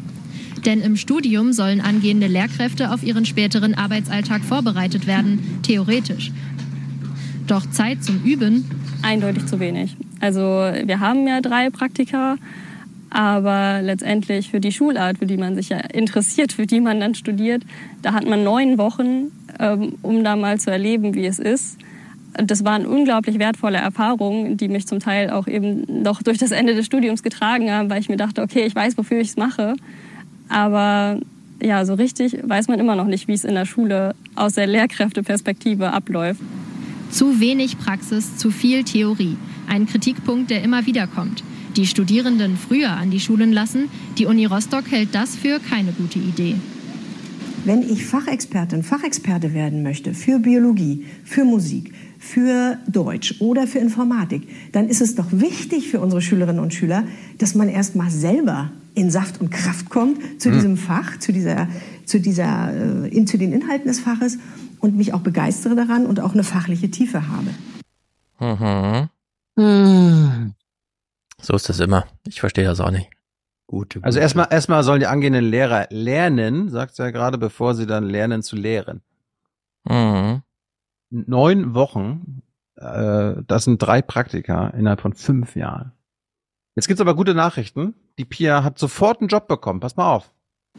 Denn 0.63 0.81
im 0.81 0.95
Studium 0.95 1.53
sollen 1.53 1.81
angehende 1.81 2.27
Lehrkräfte 2.27 2.93
auf 2.93 3.01
ihren 3.01 3.25
späteren 3.25 3.73
Arbeitsalltag 3.73 4.43
vorbereitet 4.43 5.07
werden, 5.07 5.39
theoretisch. 5.63 6.31
Doch 7.47 7.67
Zeit 7.71 8.03
zum 8.03 8.23
Üben 8.23 8.65
eindeutig 9.01 9.47
zu 9.47 9.59
wenig. 9.59 9.97
Also 10.19 10.41
wir 10.41 10.99
haben 10.99 11.27
ja 11.27 11.41
drei 11.41 11.71
Praktika, 11.71 12.37
aber 13.15 13.81
letztendlich 13.81 14.49
für 14.49 14.59
die 14.59 14.73
Schulart, 14.73 15.19
für 15.19 15.25
die 15.25 15.37
man 15.37 15.55
sich 15.55 15.69
ja 15.69 15.77
interessiert, 15.77 16.51
für 16.51 16.65
die 16.65 16.81
man 16.81 16.99
dann 16.99 17.15
studiert, 17.15 17.63
da 18.01 18.11
hat 18.11 18.25
man 18.25 18.43
neun 18.43 18.77
Wochen, 18.77 19.31
ähm, 19.57 19.93
um 20.01 20.25
da 20.25 20.35
mal 20.35 20.59
zu 20.59 20.69
erleben, 20.69 21.13
wie 21.13 21.25
es 21.25 21.39
ist. 21.39 21.77
Das 22.33 22.65
waren 22.65 22.85
unglaublich 22.85 23.39
wertvolle 23.39 23.77
Erfahrungen, 23.77 24.57
die 24.57 24.67
mich 24.67 24.85
zum 24.85 24.99
Teil 24.99 25.29
auch 25.29 25.47
eben 25.47 25.85
noch 26.03 26.23
durch 26.23 26.39
das 26.39 26.51
Ende 26.51 26.75
des 26.75 26.87
Studiums 26.87 27.23
getragen 27.23 27.71
haben, 27.71 27.89
weil 27.89 28.01
ich 28.01 28.09
mir 28.09 28.17
dachte, 28.17 28.41
okay, 28.41 28.65
ich 28.65 28.75
weiß, 28.75 28.97
wofür 28.97 29.21
ich 29.21 29.29
es 29.29 29.37
mache. 29.37 29.75
Aber 30.49 31.17
ja, 31.63 31.85
so 31.85 31.93
richtig 31.93 32.37
weiß 32.43 32.67
man 32.67 32.81
immer 32.81 32.97
noch 32.97 33.07
nicht, 33.07 33.29
wie 33.29 33.33
es 33.33 33.45
in 33.45 33.55
der 33.55 33.65
Schule 33.65 34.13
aus 34.35 34.55
der 34.55 34.67
Lehrkräfteperspektive 34.67 35.93
abläuft. 35.93 36.41
Zu 37.11 37.39
wenig 37.39 37.77
Praxis, 37.77 38.35
zu 38.35 38.51
viel 38.51 38.83
Theorie. 38.83 39.37
Ein 39.69 39.85
Kritikpunkt, 39.85 40.51
der 40.51 40.63
immer 40.63 40.85
wieder 40.85 41.07
kommt. 41.07 41.45
Die 41.75 41.85
Studierenden 41.87 42.55
früher 42.57 42.91
an 42.91 43.11
die 43.11 43.19
Schulen 43.19 43.51
lassen, 43.51 43.89
die 44.17 44.25
Uni 44.25 44.45
Rostock 44.45 44.89
hält 44.89 45.13
das 45.13 45.35
für 45.35 45.59
keine 45.59 45.91
gute 45.91 46.19
Idee. 46.19 46.55
wenn 47.65 47.81
ich 47.81 48.05
Fachexpertin, 48.05 48.83
Fachexperte 48.83 49.53
werden 49.55 49.81
möchte 49.81 50.13
für 50.13 50.37
Biologie, 50.37 51.05
für 51.23 51.43
Musik, 51.45 51.93
für 52.19 52.77
Deutsch 52.87 53.35
oder 53.41 53.65
für 53.65 53.79
Informatik, 53.79 54.43
dann 54.71 54.87
ist 54.87 55.01
es 55.01 55.15
doch 55.15 55.25
wichtig 55.31 55.89
für 55.89 55.99
unsere 55.99 56.21
Schülerinnen 56.21 56.61
und 56.61 56.75
Schüler, 56.75 57.03
dass 57.39 57.55
man 57.55 57.67
erst 57.67 57.95
mal 57.95 58.11
selber 58.11 58.69
in 58.93 59.09
Saft 59.09 59.41
und 59.41 59.49
Kraft 59.49 59.89
kommt 59.89 60.39
zu 60.39 60.49
Mhm. 60.49 60.53
diesem 60.53 60.77
Fach, 60.77 61.17
zu, 61.17 61.33
dieser, 61.33 61.67
zu, 62.05 62.19
dieser, 62.19 62.71
äh, 62.71 63.07
in, 63.09 63.25
zu 63.25 63.37
den 63.39 63.51
Inhalten 63.51 63.87
des 63.87 63.99
Faches 63.99 64.37
und 64.79 64.95
mich 64.95 65.13
auch 65.13 65.21
begeistere 65.21 65.75
daran 65.75 66.05
und 66.05 66.19
auch 66.19 66.33
eine 66.33 66.43
fachliche 66.43 66.91
Tiefe 66.91 67.23
habe. 67.27 69.09
Mhm. 69.57 70.53
So 71.45 71.53
ist 71.55 71.69
das 71.69 71.79
immer. 71.79 72.05
Ich 72.27 72.39
verstehe 72.39 72.65
das 72.65 72.79
auch 72.79 72.89
nicht. 72.89 73.09
Gute, 73.67 73.99
Also 74.03 74.19
erstmal, 74.19 74.47
erstmal 74.51 74.83
sollen 74.83 74.99
die 74.99 75.07
angehenden 75.07 75.45
Lehrer 75.45 75.87
lernen, 75.89 76.69
sagt 76.69 76.99
er 76.99 77.05
ja 77.05 77.11
gerade, 77.11 77.37
bevor 77.37 77.73
sie 77.73 77.85
dann 77.87 78.03
lernen 78.03 78.43
zu 78.43 78.55
lehren. 78.55 79.01
Mhm. 79.87 80.41
Neun 81.09 81.73
Wochen, 81.73 82.41
äh, 82.77 83.35
das 83.47 83.65
sind 83.65 83.79
drei 83.79 84.01
Praktika 84.01 84.69
innerhalb 84.69 85.01
von 85.01 85.13
fünf 85.13 85.55
Jahren. 85.55 85.91
Jetzt 86.75 86.87
gibt's 86.87 87.01
aber 87.01 87.15
gute 87.15 87.33
Nachrichten. 87.33 87.95
Die 88.17 88.25
Pia 88.25 88.63
hat 88.63 88.77
sofort 88.77 89.21
einen 89.21 89.29
Job 89.29 89.47
bekommen. 89.47 89.79
Pass 89.79 89.95
mal 89.95 90.13
auf. 90.13 90.31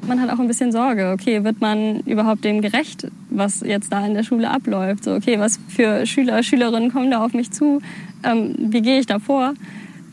Man 0.06 0.20
hat 0.20 0.30
auch 0.30 0.38
ein 0.38 0.46
bisschen 0.46 0.72
Sorge, 0.72 1.12
okay, 1.12 1.42
wird 1.42 1.60
man 1.60 2.00
überhaupt 2.00 2.44
dem 2.44 2.60
gerecht, 2.60 3.10
was 3.30 3.60
jetzt 3.60 3.92
da 3.92 4.04
in 4.04 4.14
der 4.14 4.24
Schule 4.24 4.50
abläuft? 4.50 5.04
So, 5.04 5.14
okay, 5.14 5.38
was 5.40 5.58
für 5.68 6.04
Schüler, 6.06 6.42
Schülerinnen 6.42 6.92
kommen 6.92 7.10
da 7.10 7.24
auf 7.24 7.32
mich 7.32 7.50
zu? 7.50 7.80
Ähm, 8.22 8.54
wie 8.58 8.82
gehe 8.82 8.98
ich 8.98 9.06
da 9.06 9.18
vor? 9.18 9.54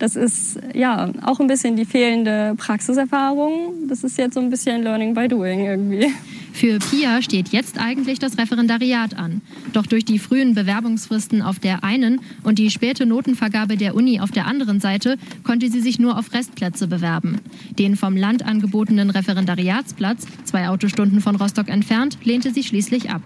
Das 0.03 0.17
ist 0.17 0.59
ja 0.73 1.14
auch 1.22 1.40
ein 1.40 1.48
bisschen 1.48 1.77
die 1.77 1.85
fehlende 1.85 2.56
Praxiserfahrung. 2.57 3.88
Das 3.88 4.03
ist 4.03 4.17
jetzt 4.17 4.33
so 4.33 4.41
ein 4.41 4.49
bisschen 4.49 4.83
Learning 4.83 5.14
by 5.14 5.30
Doing 5.30 5.64
irgendwie. 5.64 6.11
Für 6.51 6.77
Pia 6.80 7.22
steht 7.22 7.53
jetzt 7.53 7.80
eigentlich 7.80 8.19
das 8.19 8.38
Referendariat 8.38 9.17
an. 9.17 9.41
Doch 9.72 9.85
durch 9.85 10.03
die 10.03 10.19
frühen 10.19 10.56
Bewerbungsfristen 10.56 11.41
auf 11.41 11.59
der 11.59 11.85
einen 11.85 12.19
und 12.43 12.59
die 12.59 12.69
späte 12.69 13.06
Notenvergabe 13.06 13.77
der 13.77 13.95
Uni 13.95 14.19
auf 14.19 14.32
der 14.32 14.45
anderen 14.45 14.82
Seite 14.82 15.15
konnte 15.43 15.72
sie 15.72 15.80
sich 15.80 15.99
nur 15.99 16.17
auf 16.17 16.33
Restplätze 16.33 16.88
bewerben. 16.88 17.40
Den 17.80 17.95
vom 17.95 18.17
Land 18.17 18.43
angebotenen 18.43 19.09
Referendariatsplatz, 19.09 20.27
zwei 20.43 20.67
Autostunden 20.67 21.22
von 21.22 21.38
Rostock 21.38 21.69
entfernt, 21.69 22.17
lehnte 22.25 22.51
sie 22.51 22.64
schließlich 22.64 23.09
ab. 23.09 23.22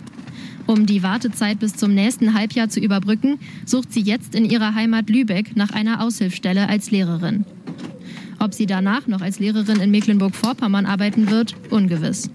Um 0.68 0.86
die 0.86 1.02
Wartezeit 1.02 1.60
bis 1.60 1.78
zum 1.78 1.94
nächsten 1.94 2.34
Halbjahr 2.34 2.68
zu 2.68 2.82
überbrücken, 2.82 3.40
sucht 3.66 3.94
sie 3.94 4.02
jetzt 4.02 4.36
in 4.36 4.44
ihrer 4.44 4.76
Heimat 4.76 5.10
Lübeck 5.10 5.56
nach 5.56 5.72
einer 5.72 6.04
Aushilfsstelle 6.04 6.68
als 6.68 6.92
Lehrerin. 6.92 7.46
Ob 8.40 8.54
sie 8.54 8.66
danach 8.66 9.08
noch 9.08 9.22
als 9.22 9.40
Lehrerin 9.40 9.80
in 9.80 9.92
Mecklenburg-Vorpommern 9.92 10.86
arbeiten 10.86 11.32
wird, 11.32 11.56
ungewiss. 11.72 12.30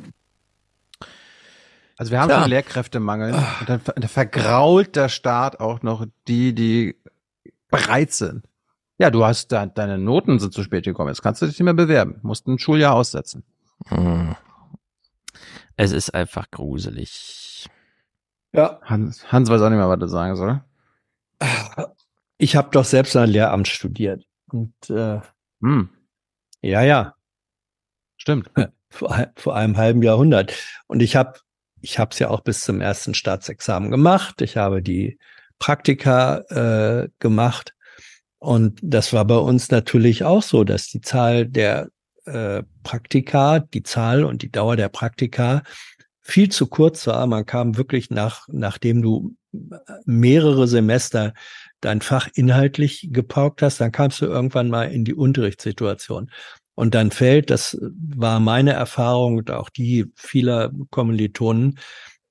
Also 1.98 2.10
wir 2.10 2.20
haben 2.20 2.30
Tja. 2.30 2.40
schon 2.40 2.50
Lehrkräftemangel 2.50 3.34
und 3.34 3.68
dann 3.68 3.80
vergrault 4.08 4.96
der 4.96 5.10
Staat 5.10 5.60
auch 5.60 5.82
noch 5.82 6.06
die, 6.26 6.54
die 6.54 6.96
bereit 7.70 8.12
sind. 8.12 8.46
Ja, 8.98 9.10
du 9.10 9.24
hast 9.24 9.52
da, 9.52 9.66
deine 9.66 9.98
Noten 9.98 10.38
sind 10.38 10.54
zu 10.54 10.62
spät 10.62 10.84
gekommen. 10.84 11.08
Jetzt 11.08 11.22
kannst 11.22 11.42
du 11.42 11.46
dich 11.46 11.58
nicht 11.58 11.64
mehr 11.64 11.74
bewerben. 11.74 12.18
Musst 12.22 12.46
ein 12.48 12.58
Schuljahr 12.58 12.94
aussetzen. 12.94 13.44
Hm. 13.88 14.36
Es 15.76 15.92
ist 15.92 16.14
einfach 16.14 16.50
gruselig. 16.50 17.41
Ja. 18.52 18.80
Hans, 18.82 19.30
Hans 19.32 19.48
weiß 19.48 19.62
auch 19.62 19.70
nicht 19.70 19.78
mehr, 19.78 19.88
was 19.88 20.00
er 20.00 20.08
sagen 20.08 20.36
soll. 20.36 20.60
Ich 22.38 22.56
habe 22.56 22.70
doch 22.70 22.84
selbst 22.84 23.16
ein 23.16 23.28
Lehramt 23.28 23.68
studiert. 23.68 24.24
Und 24.50 24.74
äh, 24.90 25.20
Hm. 25.60 25.88
ja, 26.60 26.82
ja. 26.82 27.14
Stimmt. 28.16 28.50
Vor, 28.90 29.26
vor 29.36 29.56
einem 29.56 29.78
halben 29.78 30.02
Jahrhundert. 30.02 30.52
Und 30.86 31.00
ich 31.00 31.16
habe 31.16 31.38
ich 31.82 31.98
habe 31.98 32.10
es 32.12 32.18
ja 32.18 32.30
auch 32.30 32.40
bis 32.40 32.62
zum 32.62 32.80
ersten 32.80 33.12
Staatsexamen 33.14 33.90
gemacht. 33.90 34.40
Ich 34.40 34.56
habe 34.56 34.82
die 34.82 35.18
Praktika 35.58 36.38
äh, 36.48 37.08
gemacht. 37.18 37.74
Und 38.38 38.78
das 38.82 39.12
war 39.12 39.24
bei 39.24 39.36
uns 39.36 39.70
natürlich 39.70 40.24
auch 40.24 40.42
so, 40.42 40.64
dass 40.64 40.88
die 40.88 41.00
Zahl 41.00 41.46
der 41.46 41.88
äh, 42.24 42.62
Praktika, 42.82 43.60
die 43.60 43.82
Zahl 43.82 44.24
und 44.24 44.42
die 44.42 44.50
Dauer 44.50 44.76
der 44.76 44.88
Praktika 44.88 45.62
viel 46.22 46.48
zu 46.48 46.66
kurz 46.66 47.06
war. 47.06 47.26
Man 47.26 47.44
kam 47.44 47.76
wirklich 47.76 48.10
nach, 48.10 48.46
nachdem 48.48 49.02
du 49.02 49.36
mehrere 50.06 50.66
Semester 50.66 51.34
dein 51.80 52.00
Fach 52.00 52.28
inhaltlich 52.34 53.08
gepaukt 53.10 53.60
hast, 53.60 53.80
dann 53.80 53.92
kamst 53.92 54.20
du 54.20 54.26
irgendwann 54.26 54.68
mal 54.68 54.84
in 54.84 55.04
die 55.04 55.14
Unterrichtssituation. 55.14 56.30
Und 56.74 56.94
dann 56.94 57.10
fällt, 57.10 57.50
das 57.50 57.78
war 57.80 58.40
meine 58.40 58.72
Erfahrung 58.72 59.36
und 59.36 59.50
auch 59.50 59.68
die 59.68 60.06
vieler 60.14 60.72
Kommilitonen, 60.90 61.78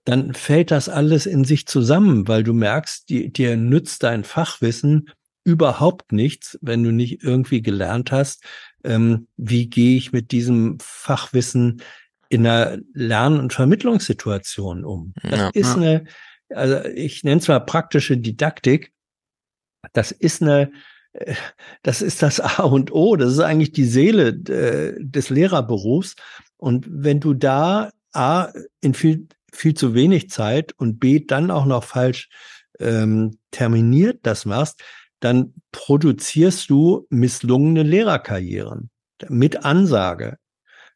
dann 0.04 0.34
fällt 0.34 0.72
das 0.72 0.90
alles 0.90 1.28
in 1.28 1.44
sich 1.44 1.68
zusammen, 1.68 2.28
weil 2.28 2.44
du 2.44 2.54
merkst, 2.54 3.08
die, 3.10 3.32
dir 3.32 3.56
nützt 3.56 4.02
dein 4.02 4.24
Fachwissen 4.24 5.12
überhaupt 5.44 6.12
nichts, 6.12 6.58
wenn 6.62 6.84
du 6.84 6.92
nicht 6.92 7.24
irgendwie 7.24 7.62
gelernt 7.62 8.12
hast, 8.12 8.44
ähm, 8.84 9.28
wie 9.38 9.70
gehe 9.70 9.98
ich 9.98 10.12
mit 10.12 10.32
diesem 10.32 10.78
Fachwissen 10.80 11.82
in 12.32 12.48
einer 12.48 12.80
Lern- 12.94 13.40
und 13.40 13.54
Vermittlungssituation 13.54 14.86
um. 14.86 15.14
Das 15.22 15.40
Ja. 15.40 15.50
ist 15.54 15.68
Ja. 15.68 15.76
eine, 15.76 16.04
also 16.50 16.86
ich 16.96 17.24
nenne 17.24 17.42
zwar 17.42 17.66
praktische 17.66 18.18
Didaktik, 18.18 18.94
das 19.94 20.12
ist 20.12 20.42
eine, 20.42 20.72
äh, 21.14 21.36
das 21.84 22.02
ist 22.02 22.24
das 22.24 22.40
A 22.40 22.64
und 22.64 22.92
O, 22.94 23.16
das 23.18 23.34
ist 23.34 23.40
eigentlich 23.40 23.74
die 23.74 23.86
Seele 23.86 24.30
äh, 24.30 24.96
des 24.98 25.30
Lehrerberufs. 25.30 26.16
Und 26.58 26.86
wenn 26.90 27.20
du 27.20 27.34
da 27.34 27.92
A 28.14 28.50
in 28.80 28.94
viel, 28.94 29.28
viel 29.52 29.74
zu 29.74 29.94
wenig 29.94 30.30
Zeit 30.30 30.74
und 30.78 31.00
B 31.00 31.20
dann 31.26 31.52
auch 31.52 31.66
noch 31.66 31.84
falsch 31.84 32.30
ähm, 32.80 33.38
terminiert 33.52 34.20
das 34.24 34.46
machst, 34.46 34.82
dann 35.20 35.54
produzierst 35.72 36.70
du 36.70 37.06
misslungene 37.10 37.84
Lehrerkarrieren 37.84 38.90
mit 39.28 39.66
Ansage. 39.66 40.38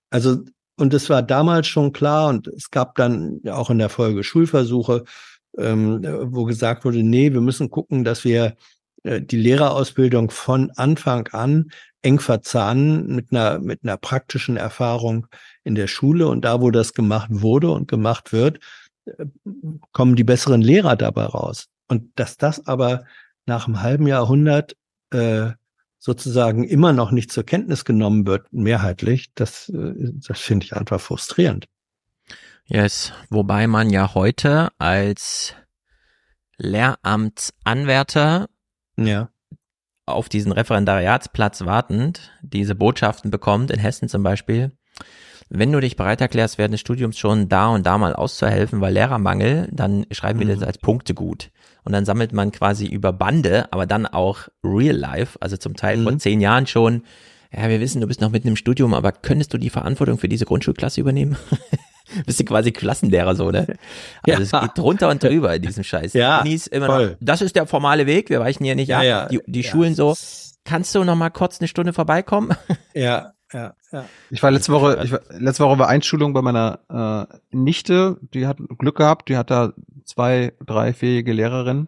Also, 0.10 0.46
und 0.78 0.94
es 0.94 1.10
war 1.10 1.22
damals 1.24 1.68
schon 1.68 1.94
klar 1.94 2.30
und 2.30 2.48
es 2.48 2.70
gab 2.70 2.96
dann 2.96 3.42
auch 3.50 3.70
in 3.70 3.78
der 3.80 3.90
Folge 3.90 4.24
Schulversuche, 4.24 5.06
ähm, 5.58 6.04
wo 6.34 6.44
gesagt 6.44 6.86
wurde, 6.86 7.04
nee, 7.04 7.34
wir 7.34 7.42
müssen 7.42 7.70
gucken, 7.70 8.04
dass 8.04 8.26
wir 8.26 8.56
äh, 9.04 9.22
die 9.22 9.38
Lehrerausbildung 9.38 10.32
von 10.32 10.72
Anfang 10.72 11.28
an 11.30 11.72
eng 12.02 12.20
verzahnen 12.20 13.16
mit 13.16 13.32
einer, 13.32 13.60
mit 13.60 13.84
einer 13.84 13.98
praktischen 13.98 14.58
Erfahrung 14.58 15.28
in 15.64 15.76
der 15.76 15.88
Schule. 15.88 16.28
Und 16.28 16.44
da, 16.44 16.62
wo 16.62 16.72
das 16.72 16.94
gemacht 16.94 17.30
wurde 17.32 17.72
und 17.72 17.88
gemacht 17.88 18.34
wird, 18.34 18.60
äh, 19.06 19.26
kommen 19.92 20.16
die 20.16 20.24
besseren 20.24 20.62
Lehrer 20.62 20.96
dabei 20.96 21.26
raus. 21.26 21.68
Und 21.88 22.12
dass 22.16 22.38
das 22.38 22.68
aber 22.68 23.06
nach 23.46 23.68
einem 23.68 23.82
halben 23.82 24.08
Jahrhundert 24.08 24.76
äh, 25.12 25.52
sozusagen 26.06 26.64
immer 26.66 26.94
noch 26.94 27.10
nicht 27.10 27.32
zur 27.32 27.44
Kenntnis 27.44 27.84
genommen 27.84 28.28
wird, 28.28 28.46
mehrheitlich, 28.54 29.34
das, 29.34 29.70
äh, 29.70 30.12
das 30.28 30.40
finde 30.40 30.64
ich 30.68 30.76
einfach 30.76 31.02
frustrierend. 31.02 31.68
Yes, 32.68 33.12
wobei 33.32 33.66
man 33.66 33.90
ja 33.90 34.14
heute 34.14 34.70
als 34.78 35.56
Lehramtsanwärter 36.58 38.48
ja. 38.98 39.30
auf 40.06 40.30
diesen 40.30 40.52
Referendariatsplatz 40.52 41.66
wartend 41.66 42.32
diese 42.44 42.76
Botschaften 42.76 43.32
bekommt, 43.32 43.72
in 43.72 43.80
Hessen 43.80 44.08
zum 44.08 44.22
Beispiel, 44.22 44.74
wenn 45.50 45.72
du 45.72 45.80
dich 45.80 45.96
bereit 45.96 46.22
erklärst, 46.22 46.60
während 46.60 46.74
des 46.74 46.82
Studiums 46.82 47.18
schon 47.18 47.50
da 47.50 47.70
und 47.70 47.84
da 47.84 47.98
mal 47.98 48.14
auszuhelfen, 48.14 48.80
weil 48.80 48.94
Lehrermangel, 48.94 49.70
dann 49.72 50.06
schreiben 50.12 50.40
wir 50.40 50.48
das 50.54 50.62
als 50.62 50.78
Punkte 50.78 51.16
gut. 51.16 51.50
Und 51.86 51.94
dann 51.94 52.04
sammelt 52.04 52.34
man 52.34 52.52
quasi 52.52 52.88
über 52.88 53.14
Bande, 53.14 53.72
aber 53.72 53.86
dann 53.86 54.06
auch 54.08 54.48
real 54.64 54.96
life, 54.96 55.38
also 55.40 55.56
zum 55.56 55.76
Teil 55.76 56.02
vor 56.04 56.18
zehn 56.18 56.42
Jahren 56.42 56.66
schon, 56.68 57.04
ja, 57.56 57.70
wir 57.70 57.80
wissen, 57.80 58.02
du 58.02 58.08
bist 58.08 58.22
noch 58.22 58.32
mitten 58.32 58.48
im 58.50 58.56
Studium, 58.56 58.94
aber 58.94 59.12
könntest 59.12 59.54
du 59.54 59.58
die 59.58 59.70
Verantwortung 59.70 60.18
für 60.18 60.28
diese 60.28 60.46
Grundschulklasse 60.46 61.00
übernehmen? 61.00 61.38
bist 62.26 62.40
du 62.40 62.44
quasi 62.44 62.72
Klassenlehrer 62.72 63.36
so, 63.36 63.52
ne? 63.52 63.68
Also 64.28 64.42
es 64.42 64.52
geht 64.52 64.78
drunter 64.78 65.10
und 65.10 65.24
drüber 65.24 65.56
in 65.56 65.62
diesem 65.62 65.84
Scheiß. 65.84 66.14
Ja, 66.14 66.42
Unis 66.42 66.68
immer 66.68 66.88
voll. 66.88 67.10
noch, 67.12 67.18
das 67.22 67.42
ist 67.42 67.56
der 67.56 67.66
formale 67.68 68.06
Weg, 68.08 68.30
wir 68.30 68.40
weichen 68.40 68.66
hier 68.66 68.76
nicht 68.76 68.90
Ja, 68.90 68.98
ab. 68.98 69.04
ja, 69.04 69.28
die 69.28 69.40
die 69.46 69.62
ja, 69.62 69.70
Schulen 69.72 69.96
so, 69.96 70.16
kannst 70.64 70.94
du 70.96 71.04
noch 71.04 71.16
mal 71.16 71.30
kurz 71.30 71.60
eine 71.62 71.68
Stunde 71.68 71.94
vorbeikommen? 71.94 72.50
Ja, 72.94 73.34
ja, 73.54 73.76
ja. 73.92 74.06
Ich 74.32 74.42
war 74.42 74.52
letzte 74.52 74.72
Woche, 74.72 75.00
ich 75.04 75.12
war, 75.12 75.20
letzte 75.30 75.64
Woche 75.64 75.78
war 75.80 75.88
Einschulung 75.88 76.34
bei 76.34 76.42
meiner 76.42 77.28
äh, 77.30 77.56
Nichte, 77.56 78.18
die 78.34 78.48
hat 78.48 78.58
Glück 78.80 78.98
gehabt, 78.98 79.30
die 79.30 79.38
hat 79.38 79.52
da 79.52 79.74
zwei, 80.06 80.54
drei 80.66 80.94
fähige 80.94 81.34
Lehrerinnen. 81.34 81.88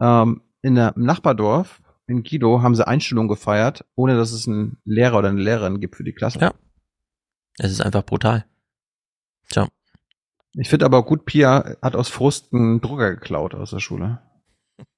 Ähm, 0.00 0.42
in 0.62 0.74
der 0.74 0.94
im 0.96 1.04
Nachbardorf 1.04 1.82
in 2.06 2.22
Guido 2.22 2.62
haben 2.62 2.74
sie 2.74 2.86
Einschulung 2.86 3.28
gefeiert, 3.28 3.84
ohne 3.94 4.16
dass 4.16 4.32
es 4.32 4.48
einen 4.48 4.78
Lehrer 4.84 5.18
oder 5.18 5.28
eine 5.28 5.40
Lehrerin 5.40 5.80
gibt 5.80 5.96
für 5.96 6.04
die 6.04 6.14
Klasse. 6.14 6.38
Ja. 6.38 6.54
Es 7.58 7.70
ist 7.70 7.82
einfach 7.82 8.04
brutal. 8.04 8.46
Ciao. 9.50 9.68
Ich 10.54 10.68
finde 10.68 10.86
aber 10.86 11.04
gut, 11.04 11.26
Pia 11.26 11.76
hat 11.82 11.94
aus 11.94 12.08
Frust 12.08 12.52
einen 12.52 12.80
Drucker 12.80 13.10
geklaut 13.10 13.54
aus 13.54 13.70
der 13.70 13.80
Schule. 13.80 14.22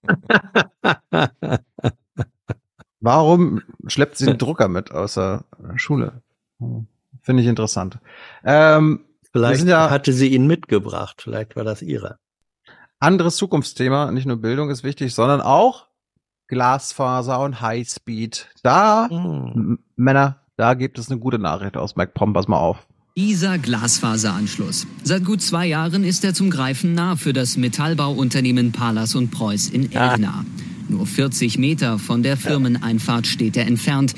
Warum 3.01 3.63
schleppt 3.87 4.19
sie 4.19 4.29
einen 4.29 4.39
Drucker 4.39 4.69
mit 4.69 4.93
aus 4.93 5.15
der 5.15 5.45
Schule? 5.77 6.23
Finde 7.23 7.43
ich 7.43 7.49
interessant. 7.49 7.99
Ähm, 8.45 9.05
Vielleicht 9.33 9.67
ja 9.67 9.91
hatte 9.91 10.13
sie 10.13 10.29
ihn 10.29 10.47
mitgebracht, 10.47 11.23
vielleicht 11.23 11.57
war 11.57 11.65
das 11.65 11.83
ihre. 11.83 12.19
Anderes 13.01 13.37
Zukunftsthema, 13.37 14.11
nicht 14.12 14.27
nur 14.27 14.37
Bildung 14.37 14.69
ist 14.69 14.85
wichtig, 14.85 15.15
sondern 15.15 15.41
auch 15.41 15.87
Glasfaser 16.49 17.41
und 17.41 17.62
Highspeed. 17.62 18.49
Da, 18.62 19.09
mm. 19.09 19.79
Männer, 19.97 20.41
da 20.57 20.75
gibt 20.75 20.99
es 20.99 21.11
eine 21.11 21.19
gute 21.19 21.39
Nachricht 21.39 21.79
aus 21.79 21.97
MacPom, 21.97 22.35
pass 22.35 22.47
mal 22.47 22.59
auf. 22.59 22.87
Dieser 23.17 23.59
Glasfaseranschluss. 23.59 24.87
Seit 25.03 25.25
gut 25.25 25.41
zwei 25.41 25.67
Jahren 25.67 26.05
ist 26.05 26.25
er 26.25 26.35
zum 26.35 26.51
Greifen 26.51 26.93
nah 26.95 27.17
für 27.17 27.33
das 27.33 27.57
Metallbauunternehmen 27.57 28.73
Palas 28.73 29.15
und 29.15 29.31
Preuß 29.31 29.70
in 29.70 29.91
Elna. 29.93 30.45
Nur 30.89 31.07
40 31.07 31.57
Meter 31.57 31.99
von 31.99 32.23
der 32.23 32.37
Firmeneinfahrt 32.37 33.27
steht 33.27 33.57
er 33.57 33.67
entfernt. 33.67 34.15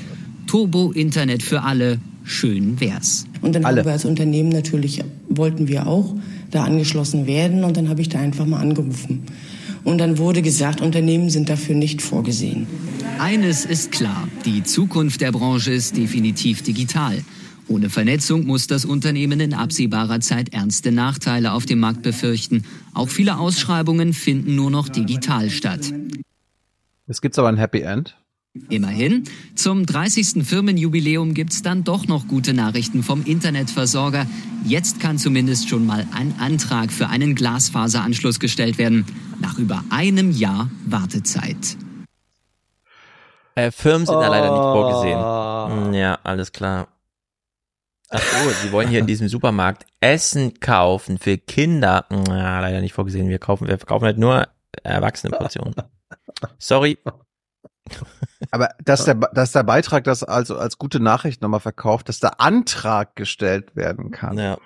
Turbo-Internet 0.47 1.41
für 1.41 1.61
alle, 1.61 1.99
schön 2.23 2.79
wär's. 2.81 3.25
Und 3.43 3.53
dann 3.53 3.65
alle. 3.65 3.81
haben 3.81 3.85
wir 3.85 3.91
als 3.91 4.05
Unternehmen 4.05 4.49
natürlich, 4.49 5.03
wollten 5.29 5.67
wir 5.67 5.85
auch 5.85 6.15
da 6.49 6.63
angeschlossen 6.63 7.27
werden 7.27 7.63
und 7.63 7.77
dann 7.77 7.89
habe 7.89 8.01
ich 8.01 8.09
da 8.09 8.19
einfach 8.19 8.45
mal 8.45 8.59
angerufen. 8.59 9.23
Und 9.83 9.97
dann 9.97 10.17
wurde 10.17 10.41
gesagt, 10.41 10.79
Unternehmen 10.79 11.29
sind 11.29 11.49
dafür 11.49 11.75
nicht 11.75 12.01
vorgesehen. 12.01 12.67
Eines 13.19 13.65
ist 13.65 13.91
klar, 13.91 14.29
die 14.45 14.63
Zukunft 14.63 15.19
der 15.19 15.33
Branche 15.33 15.73
ist 15.73 15.97
definitiv 15.97 16.61
digital. 16.61 17.21
Ohne 17.67 17.89
Vernetzung 17.89 18.45
muss 18.45 18.67
das 18.67 18.85
Unternehmen 18.85 19.39
in 19.39 19.53
absehbarer 19.53 20.21
Zeit 20.21 20.53
ernste 20.53 20.91
Nachteile 20.91 21.51
auf 21.51 21.65
dem 21.65 21.79
Markt 21.79 22.01
befürchten. 22.01 22.63
Auch 22.93 23.09
viele 23.09 23.37
Ausschreibungen 23.37 24.13
finden 24.13 24.55
nur 24.55 24.71
noch 24.71 24.87
digital 24.89 25.49
statt. 25.49 25.93
Es 27.07 27.21
gibt 27.21 27.37
aber 27.37 27.49
ein 27.49 27.57
Happy 27.57 27.81
End. 27.81 28.15
Immerhin, 28.77 29.23
zum 29.55 29.83
30. 29.83 30.45
Firmenjubiläum 30.45 31.33
gibt's 31.33 31.63
dann 31.63 31.83
doch 31.83 32.05
noch 32.05 32.27
gute 32.27 32.53
Nachrichten 32.53 33.01
vom 33.01 33.23
Internetversorger. 33.25 34.27
Jetzt 34.63 34.99
kann 34.99 35.17
zumindest 35.17 35.69
schon 35.69 35.87
mal 35.87 36.05
ein 36.15 36.35
Antrag 36.39 36.91
für 36.91 37.07
einen 37.07 37.33
Glasfaseranschluss 37.33 38.39
gestellt 38.39 38.77
werden. 38.77 39.05
Nach 39.39 39.57
über 39.57 39.83
einem 39.89 40.29
Jahr 40.29 40.69
Wartezeit. 40.85 41.77
Äh, 43.55 43.71
Firmen 43.71 44.05
sind 44.05 44.19
da 44.19 44.27
leider 44.27 44.51
nicht 44.51 44.61
Oh. 44.61 44.73
vorgesehen. 44.73 45.85
Hm, 45.87 45.93
Ja, 45.95 46.19
alles 46.23 46.51
klar. 46.51 46.89
Ach 48.09 48.21
so, 48.21 48.49
sie 48.61 48.71
wollen 48.71 48.87
hier 48.89 48.99
in 48.99 49.07
diesem 49.07 49.29
Supermarkt 49.29 49.87
Essen 49.99 50.59
kaufen 50.59 51.17
für 51.17 51.39
Kinder. 51.39 52.05
Hm, 52.11 52.25
Ja, 52.27 52.59
leider 52.59 52.81
nicht 52.81 52.93
vorgesehen. 52.93 53.29
Wir 53.29 53.39
kaufen, 53.39 53.67
wir 53.67 53.79
verkaufen 53.79 54.05
halt 54.05 54.19
nur 54.19 54.47
erwachsene 54.83 55.35
Portionen. 55.35 55.73
Sorry. 56.59 56.99
Aber 58.51 58.69
dass 58.83 59.05
der, 59.05 59.15
dass 59.15 59.51
der 59.51 59.63
Beitrag 59.63 60.03
das 60.03 60.23
also 60.23 60.57
als 60.57 60.77
gute 60.77 60.99
Nachricht 60.99 61.41
nochmal 61.41 61.59
verkauft, 61.59 62.09
dass 62.09 62.19
der 62.19 62.39
Antrag 62.39 63.15
gestellt 63.15 63.75
werden 63.75 64.11
kann. 64.11 64.37
Ja. 64.37 64.57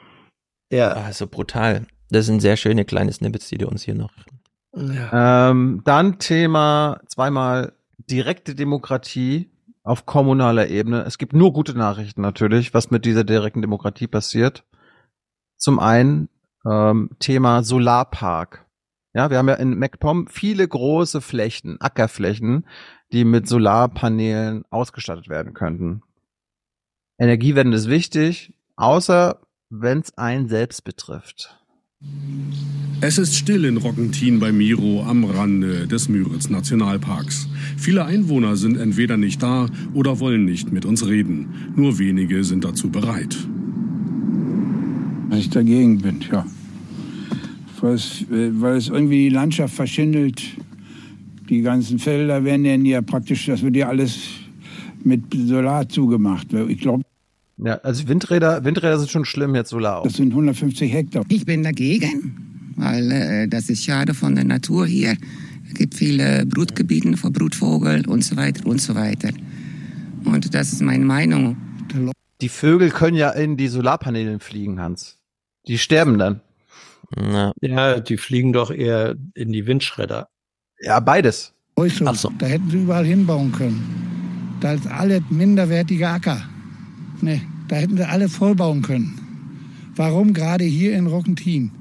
Ja. 0.71 0.95
Ah, 0.95 1.13
so 1.13 1.27
brutal. 1.27 1.85
Das 2.09 2.25
sind 2.25 2.41
sehr 2.41 2.57
schöne 2.57 2.85
kleine 2.85 3.11
Snippets, 3.11 3.47
die 3.47 3.57
du 3.57 3.67
uns 3.67 3.83
hier 3.83 3.95
noch. 3.95 4.11
Ähm, 4.75 5.81
dann 5.85 6.19
Thema 6.19 6.99
zweimal 7.07 7.73
direkte 7.97 8.55
Demokratie 8.55 9.49
auf 9.83 10.05
kommunaler 10.05 10.67
Ebene. 10.67 11.03
Es 11.03 11.17
gibt 11.17 11.33
nur 11.33 11.53
gute 11.53 11.77
Nachrichten 11.77 12.21
natürlich, 12.21 12.73
was 12.73 12.91
mit 12.91 13.05
dieser 13.05 13.23
direkten 13.23 13.61
Demokratie 13.61 14.07
passiert. 14.07 14.65
Zum 15.57 15.79
einen 15.79 16.29
ähm, 16.65 17.11
Thema 17.19 17.63
Solarpark. 17.63 18.65
Ja, 19.13 19.29
wir 19.29 19.37
haben 19.37 19.47
ja 19.47 19.55
in 19.55 19.79
MacPom 19.79 20.27
viele 20.27 20.67
große 20.67 21.21
Flächen, 21.21 21.81
Ackerflächen, 21.81 22.67
die 23.11 23.25
mit 23.25 23.47
Solarpanelen 23.47 24.63
ausgestattet 24.69 25.29
werden 25.29 25.53
könnten. 25.53 26.01
Energiewende 27.17 27.77
ist 27.77 27.89
wichtig, 27.89 28.53
außer 28.75 29.39
wenn 29.69 29.99
es 29.99 30.17
einen 30.17 30.47
selbst 30.47 30.83
betrifft. 30.83 31.57
Es 33.01 33.17
ist 33.17 33.35
still 33.35 33.65
in 33.65 33.77
Rockentin 33.77 34.39
bei 34.39 34.51
Miro 34.51 35.03
am 35.03 35.23
Rande 35.23 35.87
des 35.87 36.09
Müritz 36.09 36.49
Nationalparks. 36.49 37.47
Viele 37.77 38.05
Einwohner 38.05 38.55
sind 38.55 38.77
entweder 38.77 39.17
nicht 39.17 39.41
da 39.41 39.67
oder 39.93 40.19
wollen 40.19 40.45
nicht 40.45 40.71
mit 40.71 40.85
uns 40.85 41.07
reden. 41.07 41.73
Nur 41.75 41.99
wenige 41.99 42.43
sind 42.43 42.63
dazu 42.63 42.89
bereit. 42.89 43.35
Weil 45.29 45.39
ich 45.39 45.49
dagegen 45.49 45.99
bin, 45.99 46.23
ja. 46.31 46.45
Weil 47.81 47.93
es, 47.93 48.21
äh, 48.31 48.49
weil 48.61 48.77
es 48.77 48.89
irgendwie 48.89 49.29
die 49.29 49.35
Landschaft 49.35 49.75
verschindelt. 49.75 50.41
Die 51.49 51.61
ganzen 51.61 51.99
Felder 51.99 52.43
werden 52.43 52.85
ja 52.85 53.01
praktisch, 53.01 53.45
das 53.45 53.61
wird 53.61 53.75
ja 53.75 53.87
alles 53.87 54.17
mit 55.03 55.21
Solar 55.33 55.87
zugemacht. 55.87 56.51
Ich 56.53 56.79
glaube, 56.79 57.03
Ja, 57.57 57.75
also 57.83 58.07
Windräder, 58.07 58.63
Windräder 58.63 58.99
sind 58.99 59.09
schon 59.09 59.25
schlimm 59.25 59.55
jetzt 59.55 59.69
Solar 59.69 59.99
auch. 59.99 60.03
das 60.03 60.13
sind 60.13 60.31
150 60.31 60.91
Hektar. 60.91 61.23
Ich 61.29 61.45
bin 61.45 61.63
dagegen, 61.63 62.73
weil 62.75 63.11
äh, 63.11 63.47
das 63.47 63.69
ist 63.69 63.83
schade 63.83 64.13
von 64.13 64.35
der 64.35 64.43
Natur 64.43 64.85
hier. 64.85 65.15
Es 65.67 65.73
gibt 65.73 65.95
viele 65.95 66.45
Brutgebiete 66.45 67.15
für 67.17 67.31
Brutvogel 67.31 68.07
und 68.07 68.23
so 68.23 68.35
weiter 68.35 68.65
und 68.67 68.81
so 68.81 68.95
weiter. 68.95 69.29
Und 70.25 70.53
das 70.53 70.73
ist 70.73 70.81
meine 70.81 71.05
Meinung. 71.05 71.57
Die 72.41 72.49
Vögel 72.49 72.89
können 72.89 73.17
ja 73.17 73.31
in 73.31 73.57
die 73.57 73.67
Solarpaneelen 73.67 74.39
fliegen, 74.39 74.79
Hans. 74.79 75.17
Die 75.67 75.77
sterben 75.77 76.17
dann. 76.17 76.41
Ja, 77.61 77.99
die 77.99 78.17
fliegen 78.17 78.51
doch 78.53 78.69
eher 78.69 79.15
in 79.33 79.51
die 79.53 79.65
Windschredder. 79.65 80.27
Ja, 80.81 80.99
beides. 80.99 81.53
Ach 82.05 82.15
so. 82.15 82.31
Da 82.37 82.47
hätten 82.47 82.69
sie 82.69 82.77
überall 82.77 83.05
hinbauen 83.05 83.51
können. 83.51 84.57
Da 84.61 84.73
ist 84.73 84.87
alles 84.87 85.21
minderwertige 85.29 86.07
Acker. 86.07 86.41
Nee, 87.21 87.41
da 87.67 87.75
hätten 87.75 87.97
sie 87.97 88.07
alle 88.07 88.29
vollbauen 88.29 88.81
können. 88.81 89.19
Warum 89.95 90.33
gerade 90.33 90.63
hier 90.63 90.95
in 90.95 91.07
Rockentin? 91.07 91.71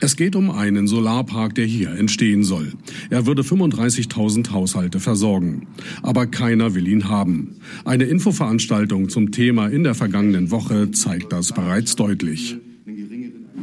Es 0.00 0.16
geht 0.16 0.36
um 0.36 0.50
einen 0.50 0.86
Solarpark, 0.86 1.54
der 1.56 1.64
hier 1.64 1.90
entstehen 1.90 2.44
soll. 2.44 2.72
Er 3.10 3.26
würde 3.26 3.42
35.000 3.42 4.50
Haushalte 4.52 5.00
versorgen. 5.00 5.66
Aber 6.02 6.26
keiner 6.26 6.74
will 6.74 6.86
ihn 6.86 7.08
haben. 7.08 7.56
Eine 7.84 8.04
Infoveranstaltung 8.04 9.08
zum 9.08 9.32
Thema 9.32 9.66
in 9.66 9.82
der 9.82 9.94
vergangenen 9.94 10.50
Woche 10.50 10.92
zeigt 10.92 11.32
das 11.32 11.52
bereits 11.52 11.96
deutlich. 11.96 12.58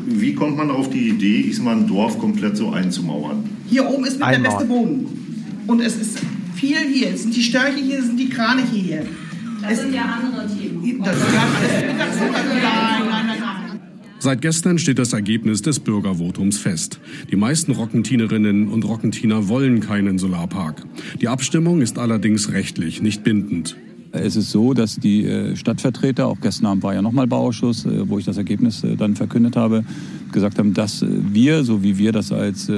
Wie 0.08 0.34
kommt 0.34 0.58
man 0.58 0.70
auf 0.70 0.90
die 0.90 1.10
Idee, 1.10 1.42
Ismael 1.42 1.78
ein 1.78 1.88
Dorf 1.88 2.20
komplett 2.20 2.58
so 2.58 2.70
einzumauern? 2.72 3.44
Hier 3.68 3.88
oben 3.88 4.06
ist 4.06 4.14
mit 4.14 4.22
der 4.22 4.28
Einmauern. 4.28 4.58
beste 4.58 4.66
Boden. 4.66 5.08
Und 5.68 5.82
es 5.82 5.98
ist 5.98 6.20
viel 6.54 6.78
hier. 6.78 7.10
Es 7.10 7.24
sind 7.24 7.36
die 7.36 7.42
Störche 7.42 7.80
hier, 7.80 8.00
es 8.00 8.06
sind 8.06 8.20
die 8.20 8.30
Kraniche 8.30 8.76
hier. 8.76 9.06
Das 9.62 9.82
sind 9.82 9.94
ja 9.94 10.04
andere 10.04 10.48
Themen. 10.48 11.02
Das 11.04 11.16
ist 11.18 11.24
ja 11.34 11.42
alles 11.42 12.20
nein, 12.20 13.28
nein. 13.28 13.80
Seit 14.20 14.42
gestern 14.42 14.80
steht 14.80 14.98
das 14.98 15.14
Ergebnis 15.14 15.62
des 15.62 15.80
Bürgervotums 15.80 16.58
fest. 16.58 17.00
Die 17.32 17.36
meisten 17.36 17.72
Rockentinerinnen 17.72 18.70
und 18.70 18.84
Rockentiner 18.84 19.50
wollen 19.50 19.82
keinen 19.82 20.18
Solarpark. 20.18 20.84
Die 21.22 21.28
Abstimmung 21.28 21.82
ist 21.82 22.00
allerdings 22.00 22.52
rechtlich 22.52 23.02
nicht 23.02 23.24
bindend. 23.24 23.76
Es 24.22 24.36
ist 24.36 24.52
so, 24.52 24.74
dass 24.74 24.96
die 24.96 25.26
äh, 25.26 25.56
Stadtvertreter, 25.56 26.28
auch 26.28 26.40
gestern 26.42 26.68
Abend 26.68 26.84
war 26.84 26.94
ja 26.94 27.02
nochmal 27.02 27.28
Bauausschuss, 27.28 27.86
äh, 27.86 28.10
wo 28.10 28.18
ich 28.18 28.26
das 28.26 28.38
Ergebnis 28.38 28.84
äh, 28.84 28.96
dann 28.96 29.16
verkündet 29.16 29.56
habe, 29.56 29.84
gesagt 30.32 30.58
haben, 30.60 30.74
dass 30.74 31.06
wir, 31.08 31.64
so 31.64 31.84
wie 31.84 31.98
wir 31.98 32.12
das 32.12 32.32
als 32.32 32.70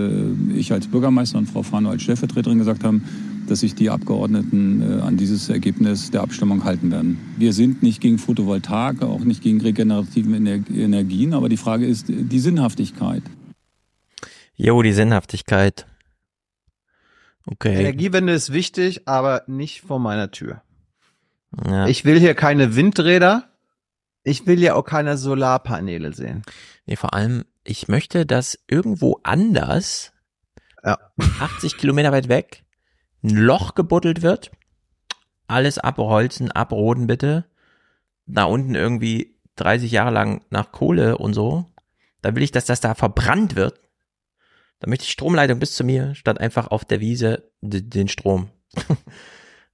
ich 0.53 0.71
als 0.71 0.87
Bürgermeister 0.87 1.39
und 1.39 1.47
Frau 1.47 1.63
Fano 1.63 1.89
als 1.89 2.03
Stellvertreterin 2.03 2.59
gesagt 2.59 2.83
haben, 2.83 3.03
dass 3.47 3.61
sich 3.61 3.73
die 3.73 3.89
Abgeordneten 3.89 4.83
an 5.01 5.17
dieses 5.17 5.49
Ergebnis 5.49 6.11
der 6.11 6.21
Abstimmung 6.21 6.65
halten 6.65 6.91
werden. 6.91 7.17
Wir 7.37 7.53
sind 7.53 7.81
nicht 7.81 7.99
gegen 7.99 8.19
Photovoltaik, 8.19 9.01
auch 9.01 9.21
nicht 9.21 9.41
gegen 9.41 9.59
regenerative 9.59 10.35
Ener 10.35 10.59
Energien, 10.69 11.33
aber 11.33 11.49
die 11.49 11.57
Frage 11.57 11.87
ist 11.87 12.05
die 12.09 12.39
Sinnhaftigkeit. 12.39 13.23
Jo, 14.55 14.81
die 14.83 14.93
Sinnhaftigkeit. 14.93 15.87
Okay. 17.47 17.79
Energiewende 17.79 18.33
ist 18.33 18.51
wichtig, 18.51 19.07
aber 19.07 19.43
nicht 19.47 19.81
vor 19.81 19.99
meiner 19.99 20.29
Tür. 20.31 20.61
Ja. 21.65 21.87
Ich 21.87 22.05
will 22.05 22.19
hier 22.19 22.35
keine 22.35 22.75
Windräder. 22.75 23.49
Ich 24.23 24.45
will 24.45 24.61
ja 24.61 24.75
auch 24.75 24.83
keine 24.83 25.17
Solarpaneele 25.17 26.13
sehen. 26.13 26.43
Nee, 26.85 26.95
vor 26.97 27.13
allem, 27.13 27.45
ich 27.63 27.87
möchte, 27.87 28.25
dass 28.25 28.59
irgendwo 28.67 29.19
anders, 29.23 30.13
80 30.83 31.77
Kilometer 31.77 32.11
weit 32.11 32.29
weg, 32.29 32.63
ein 33.23 33.35
Loch 33.35 33.75
gebuddelt 33.75 34.21
wird. 34.21 34.51
Alles 35.47 35.77
abholzen, 35.77 36.51
abroden 36.51 37.07
bitte. 37.07 37.45
Da 38.25 38.43
unten 38.43 38.75
irgendwie 38.75 39.37
30 39.55 39.91
Jahre 39.91 40.11
lang 40.11 40.43
nach 40.49 40.71
Kohle 40.71 41.17
und 41.17 41.33
so. 41.33 41.65
Da 42.21 42.35
will 42.35 42.43
ich, 42.43 42.51
dass 42.51 42.65
das 42.65 42.81
da 42.81 42.95
verbrannt 42.95 43.55
wird. 43.55 43.79
Da 44.79 44.89
möchte 44.89 45.05
ich 45.05 45.11
Stromleitung 45.11 45.59
bis 45.59 45.73
zu 45.75 45.83
mir, 45.83 46.13
statt 46.15 46.39
einfach 46.39 46.67
auf 46.67 46.85
der 46.85 46.99
Wiese 46.99 47.49
den 47.61 48.07
Strom. 48.07 48.49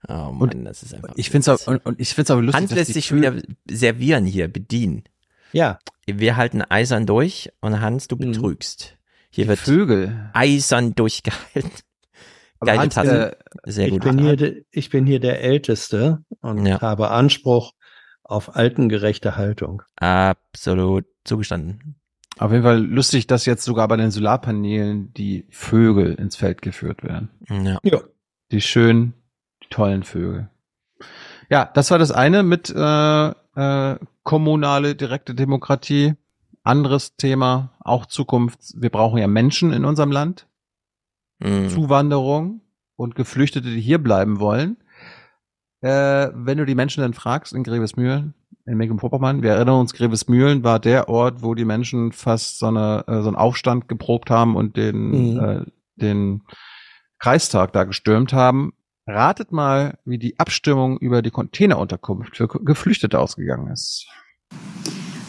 oh 0.07 0.31
Mann, 0.31 0.41
Und 0.41 0.65
das 0.65 0.83
ist 0.83 0.93
einfach. 0.93 1.13
Ich 1.15 1.29
finde 1.29 1.51
es 1.51 1.67
und, 1.67 1.85
und 1.85 1.99
ich 1.99 2.13
find's 2.13 2.31
aber 2.31 2.41
lustig, 2.41 2.61
Hans 2.61 2.69
dass 2.69 2.77
lässt 2.77 2.89
die 2.89 2.93
sich 2.93 3.05
schon 3.07 3.17
wieder 3.19 3.35
servieren 3.69 4.25
hier, 4.25 4.47
bedienen. 4.47 5.03
Ja. 5.51 5.79
Wir 6.05 6.35
halten 6.35 6.61
eisern 6.61 7.05
durch 7.05 7.51
und 7.61 7.79
Hans, 7.79 8.07
du 8.07 8.17
betrügst. 8.17 8.97
Hier 9.29 9.47
wird 9.47 9.59
Vögel. 9.59 10.29
eisern 10.33 10.93
durchgehalten. 10.95 11.71
Geile 12.59 12.79
Hans, 12.79 12.95
Tasse. 12.95 13.37
äh, 13.65 13.71
Sehr 13.71 13.87
ich 13.87 13.93
gut. 13.93 14.03
Bin 14.03 14.19
hier, 14.19 14.35
de- 14.37 14.65
ich 14.71 14.89
bin 14.89 15.05
hier 15.05 15.19
der 15.19 15.41
Älteste 15.41 16.23
und 16.41 16.65
habe 16.81 17.09
Anspruch 17.11 17.73
auf 18.23 18.55
altengerechte 18.55 19.35
Haltung. 19.35 19.81
Absolut. 19.97 21.05
zugestanden. 21.25 21.95
Auf 22.39 22.51
jeden 22.51 22.63
Fall 22.63 22.81
lustig, 22.83 23.27
dass 23.27 23.45
jetzt 23.45 23.63
sogar 23.63 23.87
bei 23.87 23.95
den 23.97 24.11
Solarpanelen 24.11 25.13
die 25.13 25.45
Vögel 25.51 26.15
ins 26.15 26.35
Feld 26.35 26.61
geführt 26.61 27.03
werden. 27.03 27.29
Ja. 27.49 27.79
ja. 27.83 28.01
Die 28.51 28.61
schönen, 28.61 29.13
die 29.13 29.22
tollen 29.73 30.03
Vögel. 30.03 30.49
Ja, 31.49 31.69
das 31.73 31.91
war 31.91 31.99
das 31.99 32.11
eine 32.11 32.43
mit 32.43 32.69
äh, 32.69 33.27
äh, 33.29 33.97
kommunale 34.23 34.95
direkte 34.95 35.35
Demokratie. 35.35 36.13
Anderes 36.63 37.17
Thema, 37.17 37.73
auch 37.81 38.05
Zukunft. 38.05 38.59
Wir 38.75 38.89
brauchen 38.89 39.17
ja 39.17 39.27
Menschen 39.27 39.73
in 39.73 39.83
unserem 39.83 40.11
Land. 40.11 40.47
Mhm. 41.39 41.69
Zuwanderung 41.69 42.61
und 42.95 43.15
Geflüchtete, 43.15 43.67
die 43.67 43.81
hier 43.81 44.01
bleiben 44.01 44.39
wollen. 44.39 44.77
Äh, 45.81 46.29
wenn 46.33 46.57
du 46.57 46.65
die 46.65 46.75
Menschen 46.75 47.01
dann 47.01 47.13
fragst 47.13 47.51
in 47.51 47.63
Grevesmühlen, 47.63 48.33
in 48.65 48.77
Mecklenburg-Vorpommern, 48.77 49.41
wir 49.41 49.51
erinnern 49.51 49.81
uns, 49.81 49.93
Grevesmühlen 49.93 50.63
war 50.63 50.79
der 50.79 51.09
Ort, 51.09 51.43
wo 51.43 51.53
die 51.53 51.65
Menschen 51.65 52.13
fast 52.13 52.59
so, 52.59 52.67
eine, 52.67 53.03
äh, 53.07 53.21
so 53.21 53.27
einen 53.27 53.35
Aufstand 53.35 53.89
geprobt 53.89 54.29
haben 54.29 54.55
und 54.55 54.77
den, 54.77 55.33
Mhm. 55.33 55.39
äh, 55.39 55.65
den 55.95 56.43
Kreistag 57.19 57.73
da 57.73 57.83
gestürmt 57.83 58.31
haben. 58.31 58.71
Ratet 59.05 59.51
mal, 59.51 59.97
wie 60.05 60.17
die 60.17 60.39
Abstimmung 60.39 60.97
über 60.97 61.21
die 61.21 61.31
Containerunterkunft 61.31 62.37
für 62.37 62.47
Geflüchtete 62.47 63.19
ausgegangen 63.19 63.71
ist. 63.71 64.07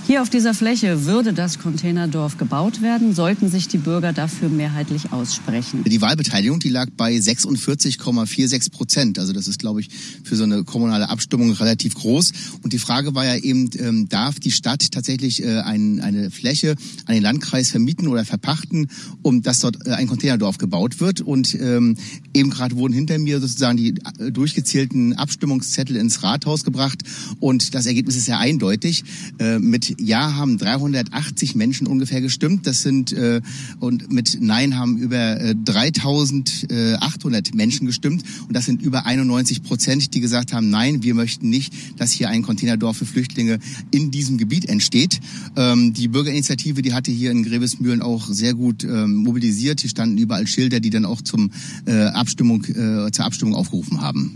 Hier 0.07 0.21
auf 0.21 0.29
dieser 0.29 0.53
Fläche 0.53 1.07
würde 1.07 1.33
das 1.33 1.59
Containerdorf 1.59 2.37
gebaut 2.37 2.83
werden, 2.83 3.15
sollten 3.15 3.49
sich 3.49 3.69
die 3.69 3.79
Bürger 3.79 4.13
dafür 4.13 4.51
mehrheitlich 4.51 5.13
aussprechen. 5.13 5.83
Die 5.85 6.03
Wahlbeteiligung, 6.03 6.59
die 6.59 6.69
lag 6.69 6.89
bei 6.95 7.17
46,46 7.17 8.71
Prozent. 8.71 9.19
Also 9.19 9.33
das 9.33 9.49
ist, 9.49 9.59
glaube 9.59 9.81
ich, 9.81 9.89
für 10.23 10.37
so 10.37 10.45
eine 10.45 10.63
kommunale 10.63 11.09
Abstimmung 11.09 11.53
relativ 11.53 11.95
groß. 11.95 12.33
Und 12.63 12.75
die 12.75 12.79
Frage 12.79 13.15
war 13.15 13.25
ja 13.25 13.37
eben, 13.37 13.71
ähm, 13.79 14.07
darf 14.11 14.39
die 14.39 14.51
Stadt 14.51 14.93
tatsächlich 14.93 15.43
äh, 15.43 15.61
ein, 15.61 16.01
eine 16.01 16.31
Fläche 16.31 16.77
an 17.07 17.15
den 17.15 17.23
Landkreis 17.23 17.71
vermieten 17.71 18.07
oder 18.07 18.27
verpachten, 18.27 18.91
um 19.23 19.41
dass 19.41 19.61
dort 19.61 19.87
äh, 19.87 19.93
ein 19.93 20.07
Containerdorf 20.07 20.59
gebaut 20.59 21.01
wird. 21.01 21.23
Und 21.23 21.55
ähm, 21.55 21.97
eben 22.35 22.51
gerade 22.51 22.77
wurden 22.77 22.93
hinter 22.93 23.19
mir 23.19 23.41
sozusagen 23.41 23.79
die 23.79 23.95
äh, 24.19 24.31
durchgezählten 24.31 25.15
Abstimmungszettel 25.15 25.97
ins 25.97 26.23
Rathaus 26.23 26.63
gebracht. 26.63 27.03
Und 27.41 27.75
das 27.75 27.87
Ergebnis 27.87 28.17
ist 28.17 28.27
sehr 28.27 28.39
eindeutig. 28.39 29.03
Äh, 29.39 29.59
mit 29.61 29.94
Ja 30.01 30.35
haben 30.35 30.59
380 30.59 31.55
Menschen 31.55 31.87
ungefähr 31.87 32.21
gestimmt. 32.21 32.67
Das 32.67 32.83
sind 32.83 33.13
äh, 33.13 33.41
und 33.81 34.13
mit 34.13 34.39
Nein 34.41 34.79
haben 34.79 34.97
über 34.97 35.41
äh, 35.41 35.55
3800 35.55 37.55
Menschen 37.55 37.87
gestimmt. 37.87 38.23
Und 38.47 38.55
das 38.55 38.65
sind 38.65 38.83
über 38.83 39.07
91 39.07 39.63
Prozent, 39.63 40.15
die 40.15 40.21
gesagt 40.21 40.53
haben, 40.53 40.71
nein, 40.71 41.03
wir 41.03 41.15
möchten 41.15 41.49
nicht, 41.49 41.75
dass 41.99 42.13
hier 42.13 42.29
ein 42.29 42.43
Containerdorf 42.43 42.97
für 42.97 43.07
Flüchtlinge 43.07 43.59
in 43.91 44.11
diesem 44.11 44.39
Gebiet 44.39 44.69
entsteht. 44.69 45.21
Ähm, 45.57 45.93
die 45.93 46.09
Bürgerinitiative, 46.09 46.83
die 46.83 46.95
hatte 46.95 47.11
hier 47.11 47.31
in 47.31 47.43
Grevesmühlen 47.43 48.03
auch 48.03 48.27
sehr 48.27 48.55
gut 48.55 48.85
ähm, 48.85 49.17
mobilisiert. 49.17 49.81
Hier 49.81 49.91
standen 49.91 50.19
überall 50.19 50.47
Schilder, 50.47 50.81
die 50.81 50.91
dann 50.91 51.05
auch 51.05 51.23
zum 51.23 51.51
äh, 51.87 52.07
Abstimmung, 52.07 52.65
äh, 52.65 53.11
zur 53.11 53.25
Abstimmung 53.25 53.55
aufgerufen 53.55 54.01
haben. 54.01 54.35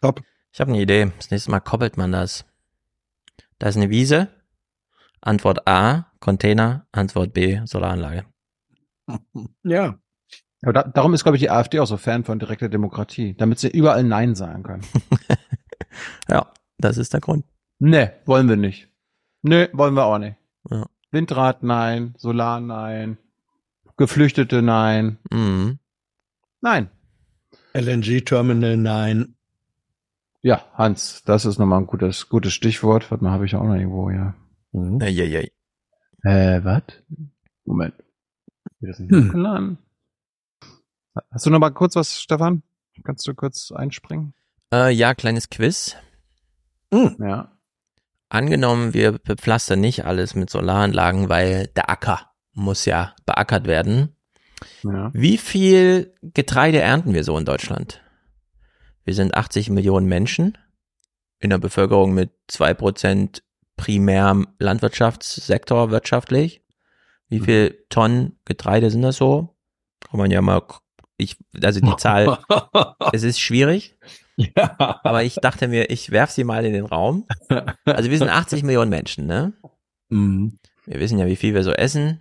Top. 0.00 0.22
Ich 0.52 0.60
habe 0.60 0.72
eine 0.72 0.82
Idee. 0.82 1.10
Das 1.16 1.30
nächste 1.30 1.50
Mal 1.50 1.60
koppelt 1.60 1.96
man 1.96 2.12
das. 2.12 2.44
Da 3.62 3.68
ist 3.68 3.76
eine 3.76 3.90
Wiese. 3.90 4.26
Antwort 5.20 5.68
A, 5.68 6.06
Container. 6.18 6.84
Antwort 6.90 7.32
B, 7.32 7.60
Solaranlage. 7.64 8.24
Ja. 9.62 10.00
Aber 10.62 10.72
da, 10.72 10.82
darum 10.82 11.14
ist, 11.14 11.22
glaube 11.22 11.36
ich, 11.36 11.42
die 11.42 11.50
AfD 11.50 11.78
auch 11.78 11.86
so 11.86 11.96
Fan 11.96 12.24
von 12.24 12.40
direkter 12.40 12.68
Demokratie, 12.68 13.36
damit 13.36 13.60
sie 13.60 13.68
überall 13.68 14.02
Nein 14.02 14.34
sagen 14.34 14.64
können. 14.64 14.82
ja, 16.28 16.52
das 16.78 16.98
ist 16.98 17.12
der 17.12 17.20
Grund. 17.20 17.44
Nee, 17.78 18.10
wollen 18.24 18.48
wir 18.48 18.56
nicht. 18.56 18.88
Nee, 19.42 19.68
wollen 19.72 19.94
wir 19.94 20.06
auch 20.06 20.18
nicht. 20.18 20.36
Ja. 20.68 20.86
Windrad 21.12 21.62
nein, 21.62 22.16
Solar 22.18 22.58
nein, 22.58 23.16
Geflüchtete 23.96 24.60
nein. 24.60 25.18
Mhm. 25.30 25.78
Nein. 26.60 26.90
LNG-Terminal 27.74 28.76
nein. 28.76 29.36
Ja, 30.42 30.64
Hans, 30.74 31.22
das 31.24 31.44
ist 31.44 31.58
nochmal 31.58 31.80
ein 31.80 31.86
gutes, 31.86 32.28
gutes 32.28 32.52
Stichwort. 32.52 33.10
Warte 33.10 33.22
mal, 33.22 33.30
habe 33.30 33.46
ich 33.46 33.54
auch 33.54 33.62
noch 33.64 33.74
irgendwo, 33.74 34.10
ja. 34.10 34.34
Mhm. 34.72 35.00
Eieiei. 35.00 35.52
Äh, 36.24 36.64
was? 36.64 36.82
Moment. 37.64 37.94
Das 38.80 38.98
nicht 38.98 39.10
Hm. 39.10 39.78
Hast 41.30 41.46
du 41.46 41.50
noch 41.50 41.60
mal 41.60 41.70
kurz 41.70 41.94
was, 41.94 42.20
Stefan? 42.20 42.62
Kannst 43.04 43.26
du 43.26 43.34
kurz 43.34 43.70
einspringen? 43.70 44.34
Äh, 44.72 44.92
ja, 44.92 45.14
kleines 45.14 45.50
Quiz. 45.50 45.96
Ja. 46.92 47.52
Angenommen, 48.28 48.94
wir 48.94 49.12
bepflastern 49.12 49.80
nicht 49.80 50.04
alles 50.04 50.34
mit 50.34 50.50
Solaranlagen, 50.50 51.28
weil 51.28 51.68
der 51.68 51.90
Acker 51.90 52.32
muss 52.52 52.84
ja 52.84 53.14
beackert 53.26 53.66
werden. 53.66 54.16
Ja. 54.82 55.10
Wie 55.12 55.38
viel 55.38 56.14
Getreide 56.22 56.80
ernten 56.80 57.14
wir 57.14 57.24
so 57.24 57.36
in 57.38 57.44
Deutschland? 57.44 58.01
Wir 59.04 59.14
sind 59.14 59.34
80 59.34 59.70
Millionen 59.70 60.06
Menschen 60.06 60.58
in 61.40 61.50
der 61.50 61.58
Bevölkerung 61.58 62.14
mit 62.14 62.30
zwei 62.46 62.72
Prozent 62.74 63.42
primär 63.76 64.44
Landwirtschaftssektor 64.58 65.90
wirtschaftlich. 65.90 66.62
Wie 67.28 67.40
viel 67.40 67.84
Tonnen 67.88 68.38
Getreide 68.44 68.90
sind 68.90 69.02
das 69.02 69.16
so? 69.16 69.56
Kann 70.00 70.18
man 70.18 70.30
ja 70.30 70.42
mal, 70.42 70.62
ich, 71.16 71.36
also 71.62 71.80
die 71.80 71.96
Zahl, 71.96 72.38
es 73.12 73.22
ist 73.22 73.40
schwierig. 73.40 73.96
Ja. 74.36 75.00
Aber 75.02 75.24
ich 75.24 75.36
dachte 75.36 75.68
mir, 75.68 75.90
ich 75.90 76.10
werf 76.10 76.30
sie 76.30 76.44
mal 76.44 76.64
in 76.64 76.72
den 76.72 76.84
Raum. 76.84 77.26
Also 77.84 78.10
wir 78.10 78.18
sind 78.18 78.28
80 78.28 78.62
Millionen 78.64 78.90
Menschen, 78.90 79.26
ne? 79.26 79.54
Mhm. 80.10 80.58
Wir 80.84 81.00
wissen 81.00 81.18
ja, 81.18 81.26
wie 81.26 81.36
viel 81.36 81.54
wir 81.54 81.62
so 81.62 81.72
essen. 81.72 82.20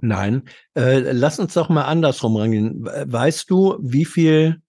Nein, 0.00 0.44
äh, 0.74 0.98
lass 1.12 1.38
uns 1.38 1.54
doch 1.54 1.68
mal 1.68 1.84
andersrum 1.84 2.36
rangehen. 2.36 2.84
Weißt 2.84 3.50
du, 3.50 3.78
wie 3.80 4.04
viel 4.04 4.61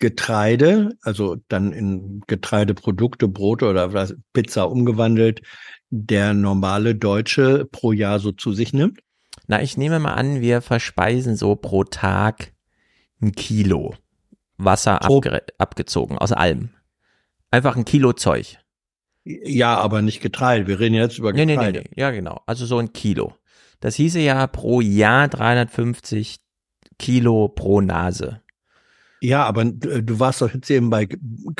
Getreide, 0.00 0.96
also 1.02 1.36
dann 1.48 1.72
in 1.72 2.22
Getreideprodukte, 2.26 3.28
Brote 3.28 3.68
oder 3.68 3.92
was, 3.92 4.16
Pizza 4.32 4.68
umgewandelt, 4.70 5.42
der 5.90 6.34
normale 6.34 6.94
Deutsche 6.94 7.66
pro 7.70 7.92
Jahr 7.92 8.18
so 8.18 8.32
zu 8.32 8.52
sich 8.52 8.72
nimmt? 8.72 9.00
Na, 9.46 9.62
ich 9.62 9.76
nehme 9.76 9.98
mal 10.00 10.14
an, 10.14 10.40
wir 10.40 10.60
verspeisen 10.62 11.36
so 11.36 11.54
pro 11.54 11.84
Tag 11.84 12.52
ein 13.22 13.32
Kilo 13.32 13.94
Wasser 14.56 15.02
abge 15.02 15.42
abgezogen 15.58 16.18
aus 16.18 16.32
allem. 16.32 16.70
Einfach 17.50 17.76
ein 17.76 17.84
Kilo 17.84 18.12
Zeug. 18.12 18.58
Ja, 19.24 19.76
aber 19.78 20.02
nicht 20.02 20.20
Getreide. 20.20 20.66
Wir 20.66 20.80
reden 20.80 20.94
jetzt 20.94 21.18
über 21.18 21.32
Nee, 21.32 21.46
nee, 21.46 21.54
Getreide. 21.56 21.80
nee, 21.80 21.88
nee. 21.94 22.00
Ja, 22.00 22.10
genau. 22.10 22.40
Also 22.46 22.66
so 22.66 22.78
ein 22.78 22.92
Kilo. 22.92 23.34
Das 23.80 23.94
hieße 23.96 24.20
ja 24.20 24.46
pro 24.46 24.80
Jahr 24.80 25.28
350 25.28 26.38
Kilo 26.98 27.48
pro 27.48 27.80
Nase. 27.80 28.42
Ja, 29.20 29.44
aber 29.44 29.62
äh, 29.62 30.02
du 30.02 30.18
warst 30.18 30.40
doch 30.42 30.52
jetzt 30.52 30.70
eben 30.70 30.88
bei, 30.90 31.06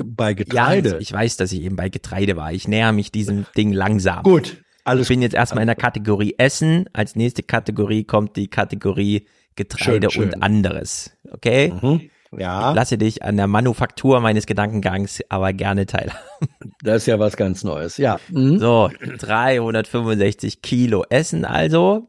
bei 0.04 0.30
Ja, 0.30 0.34
Getreide. 0.34 0.98
ich 1.00 1.12
weiß, 1.12 1.36
dass 1.36 1.52
ich 1.52 1.62
eben 1.62 1.76
bei 1.76 1.88
Getreide 1.88 2.36
war. 2.36 2.52
Ich 2.52 2.66
näher 2.68 2.92
mich 2.92 3.12
diesem 3.12 3.46
Ding 3.56 3.72
langsam. 3.72 4.22
Gut, 4.22 4.62
alles 4.84 5.02
Ich 5.02 5.08
bin 5.08 5.22
jetzt 5.22 5.34
erstmal 5.34 5.62
in 5.62 5.66
der 5.66 5.76
Kategorie 5.76 6.34
Essen. 6.38 6.86
Als 6.92 7.16
nächste 7.16 7.42
Kategorie 7.42 8.04
kommt 8.04 8.36
die 8.36 8.48
Kategorie 8.48 9.26
Getreide 9.56 10.10
Schön, 10.10 10.22
schön. 10.30 10.34
und 10.34 10.42
anderes. 10.42 11.16
Okay? 11.30 11.72
Mhm. 11.82 12.10
Ja. 12.38 12.70
Ich 12.70 12.76
lasse 12.76 12.96
dich 12.96 13.24
an 13.24 13.36
der 13.36 13.48
Manufaktur 13.48 14.20
meines 14.20 14.46
Gedankengangs 14.46 15.20
aber 15.28 15.52
gerne 15.52 15.86
teilhaben. 15.86 16.18
Das 16.82 17.02
ist 17.02 17.06
ja 17.06 17.18
was 17.18 17.36
ganz 17.36 17.62
Neues. 17.64 17.98
Ja. 17.98 18.18
Mhm. 18.30 18.58
So, 18.58 18.88
365 19.18 20.62
Kilo 20.62 21.04
Essen 21.10 21.44
also, 21.44 22.08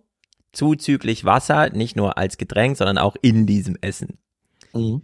zuzüglich 0.54 1.26
Wasser, 1.26 1.70
nicht 1.72 1.96
nur 1.98 2.18
als 2.18 2.38
Getränk, 2.38 2.78
sondern 2.78 2.98
auch 2.98 3.16
in 3.22 3.46
diesem 3.46 3.78
Essen. 3.82 4.18
Mhm. 4.74 5.02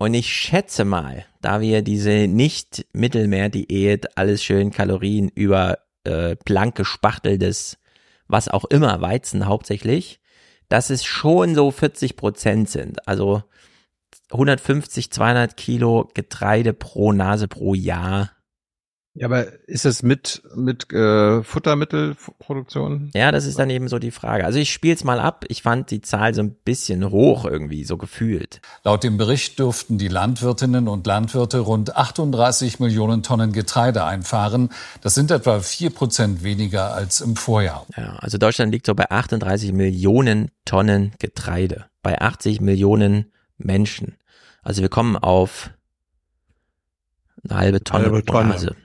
Und 0.00 0.14
ich 0.14 0.32
schätze 0.32 0.86
mal, 0.86 1.26
da 1.42 1.60
wir 1.60 1.82
diese 1.82 2.26
nicht 2.26 2.86
Mittelmeer-Diät, 2.94 4.16
alles 4.16 4.42
schön 4.42 4.70
Kalorien 4.70 5.28
über 5.28 5.76
äh, 6.04 6.36
blank 6.42 6.74
gespachteltes, 6.74 7.76
was 8.26 8.48
auch 8.48 8.64
immer, 8.64 9.02
Weizen 9.02 9.44
hauptsächlich, 9.44 10.18
dass 10.70 10.88
es 10.88 11.04
schon 11.04 11.54
so 11.54 11.70
40 11.70 12.16
Prozent 12.16 12.70
sind. 12.70 13.06
Also 13.06 13.42
150, 14.30 15.10
200 15.10 15.58
Kilo 15.58 16.08
Getreide 16.14 16.72
pro 16.72 17.12
Nase 17.12 17.46
pro 17.46 17.74
Jahr. 17.74 18.30
Ja, 19.14 19.26
aber 19.26 19.46
ist 19.68 19.86
es 19.86 20.04
mit, 20.04 20.40
mit 20.54 20.92
äh, 20.92 21.42
Futtermittelproduktion? 21.42 23.10
Ja, 23.12 23.32
das 23.32 23.44
ist 23.44 23.58
dann 23.58 23.68
eben 23.68 23.88
so 23.88 23.98
die 23.98 24.12
Frage. 24.12 24.44
Also 24.44 24.60
ich 24.60 24.72
spiele 24.72 24.94
es 24.94 25.02
mal 25.02 25.18
ab. 25.18 25.44
Ich 25.48 25.62
fand 25.62 25.90
die 25.90 26.00
Zahl 26.00 26.32
so 26.32 26.42
ein 26.42 26.54
bisschen 26.54 27.10
hoch 27.10 27.44
irgendwie, 27.44 27.82
so 27.82 27.96
gefühlt. 27.96 28.60
Laut 28.84 29.02
dem 29.02 29.16
Bericht 29.16 29.58
dürften 29.58 29.98
die 29.98 30.06
Landwirtinnen 30.06 30.86
und 30.86 31.08
Landwirte 31.08 31.58
rund 31.58 31.96
38 31.96 32.78
Millionen 32.78 33.24
Tonnen 33.24 33.52
Getreide 33.52 34.04
einfahren. 34.04 34.70
Das 35.00 35.14
sind 35.14 35.32
etwa 35.32 35.58
vier 35.58 35.90
Prozent 35.90 36.44
weniger 36.44 36.94
als 36.94 37.20
im 37.20 37.34
Vorjahr. 37.34 37.86
Ja, 37.96 38.14
also 38.20 38.38
Deutschland 38.38 38.70
liegt 38.70 38.86
so 38.86 38.94
bei 38.94 39.10
38 39.10 39.72
Millionen 39.72 40.52
Tonnen 40.64 41.12
Getreide. 41.18 41.86
Bei 42.02 42.20
80 42.20 42.60
Millionen 42.60 43.32
Menschen. 43.58 44.16
Also 44.62 44.82
wir 44.82 44.88
kommen 44.88 45.16
auf 45.16 45.70
eine 47.48 47.58
halbe 47.58 47.82
Tonne 47.82 48.04
Halbe 48.04 48.22
pro 48.22 48.34
Tonne. 48.34 48.50
Nase. 48.50 48.76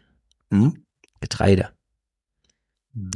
Hm? 0.61 0.85
Getreide. 1.21 1.69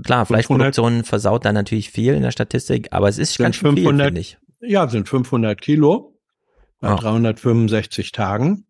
Klar, 0.03 0.25
Fleischproduktion 0.25 1.03
versaut 1.05 1.45
da 1.45 1.53
natürlich 1.53 1.89
viel 1.89 2.13
in 2.13 2.21
der 2.21 2.31
Statistik, 2.31 2.89
aber 2.91 3.07
es 3.07 3.17
ist 3.17 3.37
ganz 3.37 3.55
schön 3.55 3.77
500, 3.77 3.85
viel, 3.85 4.05
finde 4.05 4.21
ich. 4.21 4.37
Ja, 4.59 4.87
sind 4.89 5.07
500 5.07 5.59
Kilo 5.59 6.19
bei 6.81 6.93
oh. 6.93 6.97
365 6.97 8.11
Tagen. 8.11 8.65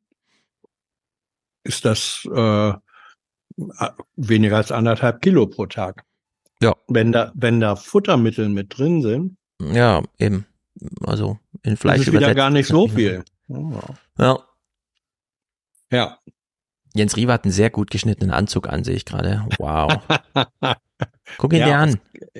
Ist 1.64 1.86
das 1.86 2.28
äh, 2.32 2.74
weniger 4.16 4.58
als 4.58 4.72
anderthalb 4.72 5.22
Kilo 5.22 5.48
pro 5.48 5.66
Tag. 5.66 6.06
Ja. 6.62 6.76
Wenn 6.88 7.12
da, 7.12 7.32
wenn 7.36 7.60
da 7.60 7.76
Futtermittel 7.76 8.50
mit 8.50 8.78
drin 8.78 9.02
sind. 9.02 9.38
Ja, 9.62 10.04
eben. 10.18 10.46
Also 11.02 11.40
in 11.64 11.78
Fleisch 11.78 12.02
ist 12.02 12.08
es 12.08 12.14
wieder 12.14 12.36
gar 12.36 12.50
nicht 12.50 12.68
so 12.68 12.88
viel. 12.88 13.24
Ja. 14.18 14.40
Ja. 15.92 16.19
Jens 16.94 17.16
Riewer 17.16 17.34
hat 17.34 17.44
einen 17.44 17.52
sehr 17.52 17.70
gut 17.70 17.92
geschnittenen 17.92 18.32
Anzug 18.32 18.68
an, 18.68 18.84
sehe 18.84 18.96
ich 18.96 19.06
gerade. 19.06 19.46
Wow. 19.58 20.02
Guck 21.38 21.54
ihn 21.54 21.60
ja, 21.60 21.66
dir 21.66 21.78
an. 21.78 21.90
Aus, 21.90 21.98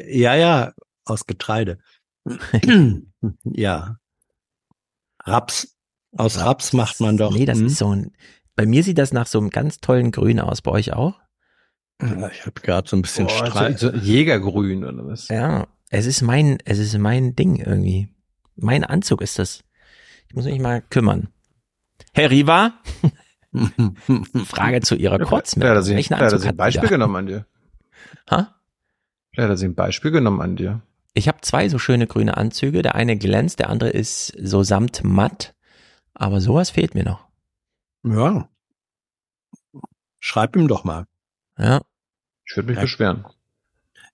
ja, 0.08 0.36
ja, 0.36 0.74
aus 1.06 1.28
Getreide. 1.28 1.80
ja. 3.44 3.98
Raps. 5.24 5.76
Aus 6.18 6.38
Raps, 6.38 6.46
Raps 6.46 6.74
macht 6.74 7.00
man 7.00 7.18
doch. 7.18 7.34
Nee, 7.34 7.46
das 7.46 7.60
hm? 7.60 7.68
ist 7.68 7.78
so 7.78 7.94
ein. 7.94 8.12
Bei 8.56 8.66
mir 8.66 8.84
sieht 8.84 8.98
das 8.98 9.14
nach 9.14 9.28
so 9.28 9.40
einem 9.40 9.52
ganz 9.52 9.80
tollen 9.80 10.12
Grün 10.12 10.40
aus. 10.40 10.62
Bei 10.62 10.72
euch 10.72 10.94
auch? 10.94 11.20
Ja, 12.02 12.30
ich 12.30 12.46
habe 12.46 12.60
gerade 12.62 12.90
so 12.90 12.96
ein 12.96 13.02
bisschen 13.02 13.28
Boah, 13.28 13.46
Streit. 13.48 13.80
So 13.80 13.92
Jägergrün 13.92 14.84
oder 14.84 15.06
was? 15.06 15.28
Ja, 15.28 15.68
es 15.90 16.06
ist 16.06 16.22
mein, 16.22 16.58
es 16.66 16.80
ist 16.80 16.98
mein 16.98 17.36
Ding 17.36 17.58
irgendwie. 17.58 18.10
Mein 18.56 18.84
Anzug 18.84 19.22
ist 19.22 19.40
das. 19.40 19.64
Ich 20.28 20.36
muss 20.36 20.46
mich 20.46 20.60
mal 20.60 20.82
kümmern. 20.82 21.30
Herr 22.14 22.32
Riva? 22.32 22.74
Frage 24.46 24.82
zu 24.82 24.96
Ihrer 24.96 25.20
Kurzmeldung. 25.20 25.76
Ja, 25.76 25.82
da 25.82 25.88
Welchen 25.88 26.14
Anzug 26.14 26.34
hat 26.34 26.42
sie 26.42 26.50
ein 26.50 26.58
Beispiel 26.58 26.90
genommen 26.90 27.16
an 27.16 27.26
dir. 27.26 27.46
Ha? 28.30 28.56
Ja, 29.34 29.48
da 29.48 29.58
sie 29.58 29.66
ein 29.66 29.76
Beispiel 29.76 30.12
genommen 30.12 30.42
an 30.42 30.56
dir. 30.56 30.82
Ich 31.14 31.28
habe 31.28 31.42
zwei 31.42 31.68
so 31.70 31.80
schöne 31.80 32.08
grüne 32.08 32.38
Anzüge. 32.38 32.82
Der 32.82 32.96
eine 32.96 33.18
glänzt, 33.18 33.60
der 33.60 33.70
andere 33.70 33.90
ist 33.90 34.34
so 34.42 34.64
samt 34.64 35.04
matt. 35.04 35.56
Aber 36.14 36.42
sowas 36.42 36.70
fehlt 36.70 36.96
mir 36.96 37.04
noch. 37.04 37.28
Ja. 38.04 38.50
Schreib 40.20 40.56
ihm 40.56 40.68
doch 40.68 40.84
mal. 40.84 41.06
Ja. 41.58 41.82
Ich 42.46 42.56
würde 42.56 42.70
mich 42.70 42.78
er 42.78 42.84
beschweren. 42.84 43.26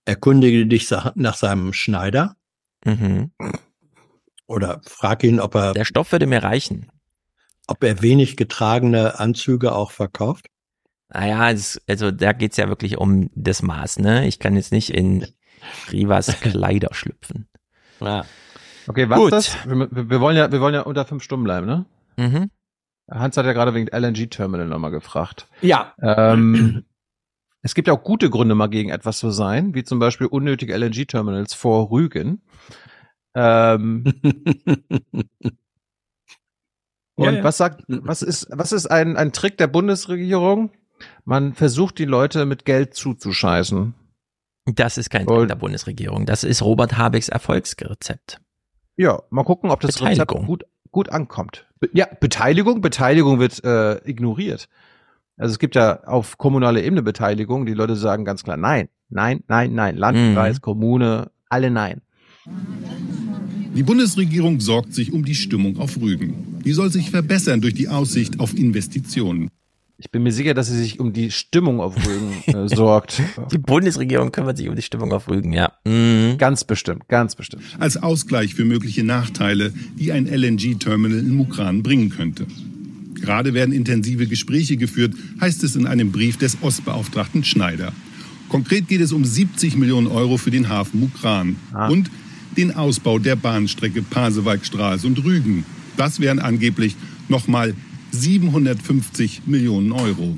Erkundige 0.04 0.66
dich 0.66 0.88
nach 1.14 1.36
seinem 1.36 1.72
Schneider. 1.72 2.36
Mhm. 2.84 3.32
Oder 4.46 4.80
frag 4.84 5.24
ihn, 5.24 5.40
ob 5.40 5.54
er. 5.56 5.72
Der 5.72 5.84
Stoff 5.84 6.12
würde 6.12 6.26
mir 6.26 6.42
reichen. 6.42 6.90
Ob 7.66 7.82
er 7.82 8.02
wenig 8.02 8.36
getragene 8.36 9.18
Anzüge 9.18 9.74
auch 9.74 9.90
verkauft? 9.90 10.46
Naja, 11.08 11.50
es, 11.50 11.80
also 11.88 12.10
da 12.10 12.32
geht's 12.32 12.56
ja 12.56 12.68
wirklich 12.68 12.98
um 12.98 13.30
das 13.34 13.62
Maß, 13.62 13.98
ne? 13.98 14.26
Ich 14.26 14.38
kann 14.38 14.56
jetzt 14.56 14.72
nicht 14.72 14.90
in 14.90 15.26
Rivas 15.92 16.26
Kleider 16.40 16.94
schlüpfen. 16.94 17.48
Ja. 18.00 18.24
Okay, 18.88 19.08
was 19.08 19.18
Gut. 19.18 19.32
das? 19.32 19.56
Wir, 19.66 19.88
wir, 19.90 20.20
wollen 20.20 20.36
ja, 20.36 20.50
wir 20.50 20.60
wollen 20.60 20.74
ja 20.74 20.82
unter 20.82 21.04
fünf 21.04 21.22
Stunden 21.22 21.44
bleiben, 21.44 21.66
ne? 21.66 21.86
Mhm. 22.16 22.50
Hans 23.10 23.36
hat 23.36 23.46
ja 23.46 23.52
gerade 23.52 23.74
wegen 23.74 23.88
LNG-Terminal 23.88 24.66
nochmal 24.66 24.90
gefragt. 24.90 25.48
Ja. 25.60 25.94
Ähm, 26.00 26.84
es 27.62 27.74
gibt 27.74 27.88
ja 27.88 27.94
auch 27.94 28.02
gute 28.02 28.30
Gründe, 28.30 28.54
mal 28.54 28.68
gegen 28.68 28.90
etwas 28.90 29.18
zu 29.18 29.30
sein, 29.30 29.74
wie 29.74 29.84
zum 29.84 29.98
Beispiel 29.98 30.26
unnötige 30.26 30.76
LNG-Terminals 30.76 31.54
vor 31.54 31.90
Rügen. 31.90 32.42
Ähm, 33.34 34.04
Und 37.16 37.36
ja, 37.36 37.44
was 37.44 37.56
sagt, 37.56 37.82
was 37.88 38.22
ist, 38.22 38.46
was 38.50 38.72
ist 38.72 38.86
ein, 38.86 39.16
ein 39.16 39.32
Trick 39.32 39.56
der 39.58 39.66
Bundesregierung? 39.66 40.70
Man 41.24 41.54
versucht 41.54 41.98
die 41.98 42.04
Leute 42.04 42.46
mit 42.46 42.64
Geld 42.64 42.94
zuzuscheißen. 42.94 43.94
Das 44.66 44.98
ist 44.98 45.10
kein 45.10 45.26
Trick 45.26 45.48
der 45.48 45.54
Bundesregierung. 45.54 46.26
Das 46.26 46.44
ist 46.44 46.62
Robert 46.62 46.98
Habecks 46.98 47.28
Erfolgsrezept. 47.28 48.40
Ja, 48.96 49.22
mal 49.30 49.44
gucken, 49.44 49.70
ob 49.70 49.80
das 49.80 50.00
Rezept 50.02 50.30
gut, 50.30 50.64
gut 50.90 51.08
ankommt. 51.10 51.66
Be 51.80 51.88
ja, 51.92 52.06
Beteiligung, 52.20 52.80
Beteiligung 52.80 53.38
wird 53.38 53.62
äh, 53.64 53.96
ignoriert. 54.08 54.68
Also 55.36 55.52
es 55.52 55.58
gibt 55.58 55.74
ja 55.74 56.02
auf 56.04 56.38
kommunaler 56.38 56.82
Ebene 56.82 57.02
Beteiligung. 57.02 57.66
Die 57.66 57.74
Leute 57.74 57.96
sagen 57.96 58.24
ganz 58.24 58.42
klar 58.42 58.56
Nein, 58.56 58.88
nein, 59.08 59.42
nein, 59.48 59.74
nein. 59.74 59.96
Landkreis, 59.96 60.56
mhm. 60.56 60.62
Kommune, 60.62 61.30
alle 61.48 61.70
Nein. 61.70 62.00
Die 63.76 63.82
Bundesregierung 63.82 64.58
sorgt 64.60 64.94
sich 64.94 65.12
um 65.12 65.22
die 65.22 65.34
Stimmung 65.34 65.78
auf 65.78 66.00
Rügen. 66.00 66.62
Die 66.64 66.72
soll 66.72 66.90
sich 66.90 67.10
verbessern 67.10 67.60
durch 67.60 67.74
die 67.74 67.88
Aussicht 67.88 68.40
auf 68.40 68.56
Investitionen. 68.56 69.50
Ich 69.98 70.10
bin 70.10 70.22
mir 70.22 70.32
sicher, 70.32 70.54
dass 70.54 70.68
sie 70.68 70.78
sich 70.78 70.98
um 70.98 71.12
die 71.12 71.30
Stimmung 71.30 71.82
auf 71.82 71.94
Rügen 71.94 72.32
äh, 72.46 72.68
sorgt. 72.74 73.20
Die 73.52 73.58
Bundesregierung 73.58 74.32
kümmert 74.32 74.56
sich 74.56 74.70
um 74.70 74.76
die 74.76 74.82
Stimmung 74.82 75.12
auf 75.12 75.28
Rügen, 75.28 75.52
ja. 75.52 75.72
Mhm. 75.84 76.38
Ganz 76.38 76.64
bestimmt, 76.64 77.06
ganz 77.08 77.34
bestimmt. 77.34 77.64
Als 77.78 78.02
Ausgleich 78.02 78.54
für 78.54 78.64
mögliche 78.64 79.04
Nachteile, 79.04 79.74
die 79.98 80.10
ein 80.10 80.26
LNG-Terminal 80.26 81.18
in 81.18 81.34
Mukran 81.34 81.82
bringen 81.82 82.08
könnte. 82.08 82.46
Gerade 83.14 83.52
werden 83.52 83.74
intensive 83.74 84.26
Gespräche 84.26 84.78
geführt, 84.78 85.12
heißt 85.42 85.62
es 85.64 85.76
in 85.76 85.86
einem 85.86 86.12
Brief 86.12 86.38
des 86.38 86.56
Ostbeauftragten 86.62 87.44
Schneider. 87.44 87.92
Konkret 88.48 88.88
geht 88.88 89.02
es 89.02 89.12
um 89.12 89.22
70 89.22 89.76
Millionen 89.76 90.06
Euro 90.06 90.38
für 90.38 90.50
den 90.50 90.70
Hafen 90.70 91.00
Mukran 91.00 91.56
ah. 91.74 91.88
und 91.88 92.10
den 92.56 92.74
Ausbau 92.74 93.18
der 93.18 93.36
Bahnstrecke 93.36 94.02
Pasewalkstraße 94.02 95.06
und 95.06 95.24
Rügen. 95.24 95.64
Das 95.96 96.20
wären 96.20 96.38
angeblich 96.38 96.96
nochmal 97.28 97.74
750 98.12 99.42
Millionen 99.46 99.92
Euro. 99.92 100.36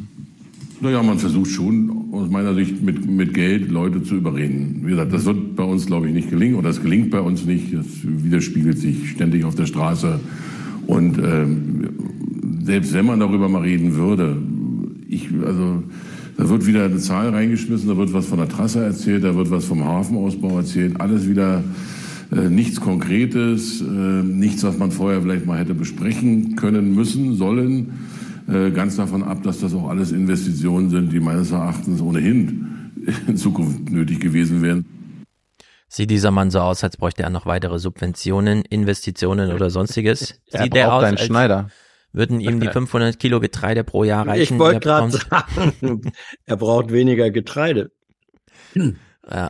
Naja, 0.81 1.03
man 1.03 1.19
versucht 1.19 1.51
schon 1.51 2.13
aus 2.13 2.31
meiner 2.31 2.55
Sicht 2.55 2.83
mit, 2.83 3.05
mit 3.09 3.35
Geld 3.35 3.69
Leute 3.69 4.03
zu 4.03 4.15
überreden. 4.15 4.83
Wie 4.85 4.91
gesagt, 4.91 5.13
das 5.13 5.25
wird 5.25 5.57
bei 5.57 5.65
uns, 5.65 5.87
glaube 5.87 6.07
ich, 6.07 6.15
nicht 6.15 6.31
gelingen 6.31 6.55
oder 6.55 6.69
das 6.69 6.81
gelingt 6.81 7.11
bei 7.11 7.21
uns 7.21 7.45
nicht. 7.45 7.75
Das 7.75 7.87
widerspiegelt 8.03 8.79
sich 8.79 9.11
ständig 9.11 9.45
auf 9.45 9.57
der 9.57 9.67
Straße. 9.67 10.21
Und 10.87 11.19
ähm, 11.19 11.89
selbst 12.63 12.93
wenn 12.95 13.07
man 13.07 13.19
darüber 13.19 13.49
mal 13.49 13.63
reden 13.63 13.97
würde, 13.97 14.37
ich, 15.09 15.29
also 15.45 15.83
da 16.37 16.49
wird 16.49 16.67
wieder 16.67 16.85
eine 16.85 16.99
Zahl 16.99 17.31
reingeschmissen, 17.31 17.89
da 17.89 17.97
wird 17.97 18.13
was 18.13 18.27
von 18.27 18.39
der 18.39 18.49
Trasse 18.49 18.85
erzählt, 18.85 19.25
da 19.25 19.35
wird 19.35 19.51
was 19.51 19.65
vom 19.65 19.85
Hafenausbau 19.85 20.59
erzählt, 20.59 21.01
alles 21.01 21.29
wieder 21.29 21.65
nichts 22.31 22.81
Konkretes, 22.81 23.81
äh, 23.81 23.85
nichts, 23.85 24.63
was 24.63 24.77
man 24.79 24.91
vorher 24.91 25.23
vielleicht 25.23 25.47
mal 25.47 25.59
hätte 25.59 25.75
besprechen 25.75 26.57
können, 26.57 26.95
müssen, 26.95 27.35
sollen. 27.35 28.09
Äh, 28.49 28.71
ganz 28.71 28.97
davon 28.97 29.23
ab, 29.23 29.43
dass 29.43 29.61
das 29.61 29.75
auch 29.75 29.89
alles 29.89 30.13
Investitionen 30.13 30.91
sind, 30.91 31.13
die 31.13 31.21
meines 31.21 31.51
Erachtens 31.51 32.01
ohnehin 32.01 32.93
in 33.27 33.37
Zukunft 33.37 33.91
nötig 33.91 34.21
gewesen 34.21 34.63
wären. 34.63 34.85
Sieht 35.89 36.11
dieser 36.11 36.31
Mann 36.31 36.51
so 36.51 36.61
aus, 36.61 36.85
als 36.85 36.99
bräuchte 36.99 37.23
er 37.23 37.31
noch 37.31 37.47
weitere 37.47 37.79
Subventionen, 37.79 38.63
Investitionen 38.63 39.53
oder 39.53 39.71
sonstiges? 39.71 40.39
Er 40.51 40.65
Sieht 40.65 40.75
der 40.75 40.93
aus, 40.93 41.05
als 41.05 41.25
Schneider. 41.25 41.71
würden 42.13 42.41
ihm 42.41 42.61
die 42.61 42.69
500 42.73 43.19
Kilo 43.19 43.41
Getreide 43.41 43.85
pro 43.85 44.05
Jahr 44.05 44.27
reichen? 44.27 44.55
Ich 44.55 44.59
wollte 44.59 44.81
gerade 44.81 45.11
sagen, 45.11 46.03
er 46.47 46.57
braucht 46.57 46.91
weniger 46.93 47.31
Getreide. 47.31 47.91
Ja, 49.31 49.49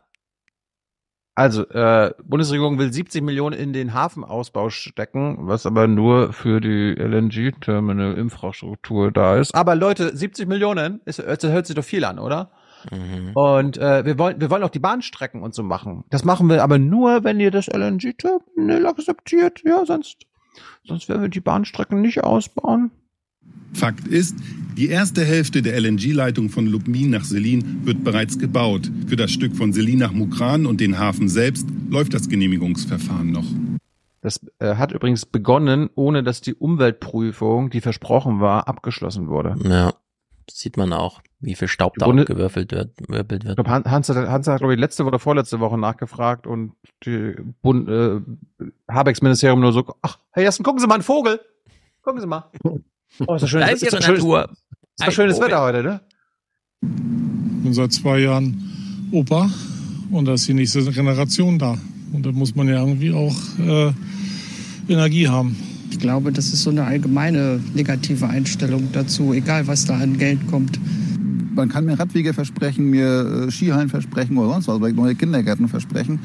also, 1.39 1.63
äh, 1.69 2.13
Bundesregierung 2.25 2.79
will 2.81 2.93
70 2.93 3.23
Millionen 3.23 3.57
in 3.57 3.73
den 3.73 3.95
Hafenausbau 3.95 4.71
stecken, 4.71 5.37
was 5.43 5.67
aber 5.67 5.87
nur 5.87 6.33
für 6.33 6.61
die 6.61 6.97
LNG-Terminal-Infrastruktur 6.99 9.13
da 9.13 9.37
ist. 9.37 9.55
Aber 9.55 9.77
Leute, 9.77 10.17
70 10.17 10.49
Millionen, 10.49 11.01
ist, 11.05 11.23
hört, 11.23 11.45
hört 11.45 11.69
sich 11.69 11.77
doch 11.77 11.85
viel 11.85 12.05
an, 12.05 12.19
oder? 12.19 12.51
Mhm. 12.91 13.31
Und 13.35 13.79
äh, 13.79 14.05
wir 14.05 14.19
wollen, 14.19 14.41
wir 14.41 14.51
wollen 14.51 14.65
auch 14.65 14.71
die 14.71 14.81
Bahnstrecken 14.81 15.45
und 15.45 15.55
so 15.55 15.63
machen. 15.63 16.03
Das 16.11 16.25
machen 16.25 16.49
wir 16.49 16.65
aber 16.65 16.81
nur, 16.81 17.23
wenn 17.23 17.39
ihr 17.39 17.53
das 17.53 17.69
LNG-Terminal 17.69 18.87
akzeptiert. 18.87 19.63
Ja, 19.65 19.87
sonst, 19.87 20.27
sonst 20.83 21.09
werden 21.09 21.23
wir 21.23 21.29
die 21.29 21.39
Bahnstrecken 21.39 22.01
nicht 22.01 22.25
ausbauen. 22.25 22.91
Fakt 23.73 24.07
ist, 24.09 24.37
die 24.77 24.89
erste 24.89 25.25
Hälfte 25.25 25.61
der 25.61 25.81
LNG-Leitung 25.81 26.51
von 26.51 26.67
Lubmin 26.67 27.11
nach 27.11 27.25
Selin 27.25 27.85
wird 27.85 28.05
bereits 28.05 28.39
gebaut. 28.39 28.91
Für 29.09 29.17
das 29.17 29.33
Stück 29.33 29.57
von 29.57 29.73
Selin 29.73 29.99
nach 29.99 30.13
Mukran 30.13 30.67
und 30.67 30.81
den 30.81 30.99
Hafen 30.99 31.29
selbst 31.29 31.67
läuft 31.91 32.15
das 32.15 32.29
Genehmigungsverfahren 32.29 33.33
noch. 33.33 33.47
Das 34.21 34.41
äh, 34.59 34.77
hat 34.77 34.93
übrigens 34.93 35.27
begonnen, 35.27 35.91
ohne 35.95 36.23
dass 36.23 36.41
die 36.41 36.55
Umweltprüfung, 36.55 37.71
die 37.71 37.81
versprochen 37.81 38.41
war, 38.41 38.69
abgeschlossen 38.69 39.29
wurde. 39.29 39.57
Ja, 39.65 39.95
sieht 40.51 40.77
man 40.77 40.93
auch, 40.93 41.23
wie 41.41 41.55
viel 41.55 41.69
Staub 41.69 41.95
da 41.99 42.07
gewürfelt 42.11 42.73
wird. 42.73 42.91
wird. 43.09 43.33
Ich 43.33 43.55
glaube, 43.55 43.71
Hans, 43.71 44.09
hat, 44.09 44.29
Hans 44.29 44.47
hat, 44.47 44.59
glaube 44.59 44.75
ich, 44.75 44.81
letzte 44.81 45.05
oder 45.05 45.19
vorletzte 45.19 45.61
Woche 45.61 45.79
nachgefragt 45.79 46.47
und 46.47 46.73
die 47.05 47.35
Bund, 47.63 47.89
äh, 47.89 48.21
Habecks 48.89 49.23
Ministerium 49.23 49.61
nur 49.61 49.73
so, 49.73 49.85
ach, 50.03 50.19
Herr 50.31 50.43
Jessen, 50.43 50.65
gucken 50.65 50.81
Sie 50.81 50.87
mal 50.87 50.95
einen 50.95 51.03
Vogel. 51.03 51.41
Gucken 52.03 52.21
Sie 52.21 52.27
mal. 52.27 52.51
Oh, 53.27 53.35
ist 53.35 53.43
das 53.43 53.51
schön. 53.51 53.61
Da 53.61 53.67
ist, 53.69 53.83
ist 53.83 53.93
ihre 53.93 54.13
Natur. 54.13 54.49
Ist 54.99 55.07
doch 55.07 55.13
schönes 55.13 55.41
Wetter 55.41 55.61
heute, 55.61 55.83
ne? 55.83 56.01
Ich 56.83 57.63
bin 57.65 57.75
seit 57.75 57.93
zwei 57.93 58.21
Jahren 58.21 59.09
Opa 59.11 59.51
und 60.11 60.25
da 60.27 60.35
ist 60.35 60.47
die 60.49 60.55
nächste 60.55 60.83
Generation 60.91 61.59
da. 61.59 61.77
Und 62.13 62.25
da 62.25 62.33
muss 62.33 62.55
man 62.55 62.69
ja 62.69 62.81
irgendwie 62.81 63.13
auch 63.13 63.37
äh, 63.59 63.93
Energie 64.89 65.29
haben. 65.29 65.57
Ich 65.91 65.99
glaube, 65.99 66.33
das 66.33 66.53
ist 66.53 66.63
so 66.63 66.71
eine 66.71 66.85
allgemeine 66.85 67.61
negative 67.75 68.29
Einstellung 68.29 68.89
dazu, 68.93 69.33
egal 69.33 69.67
was 69.67 69.85
da 69.87 69.97
an 69.97 70.19
Geld 70.19 70.47
kommt. 70.49 70.79
man 71.55 71.69
kann 71.69 71.85
mir 71.85 71.99
Radwege 71.99 72.35
versprechen, 72.35 72.89
mir 72.89 73.47
äh, 73.49 73.51
Skihallen 73.51 73.89
versprechen 73.89 74.37
oder 74.39 74.61
sonst 74.61 74.69
was, 74.69 74.93
neue 74.93 75.15
Kindergärten 75.15 75.69
versprechen. 75.69 76.21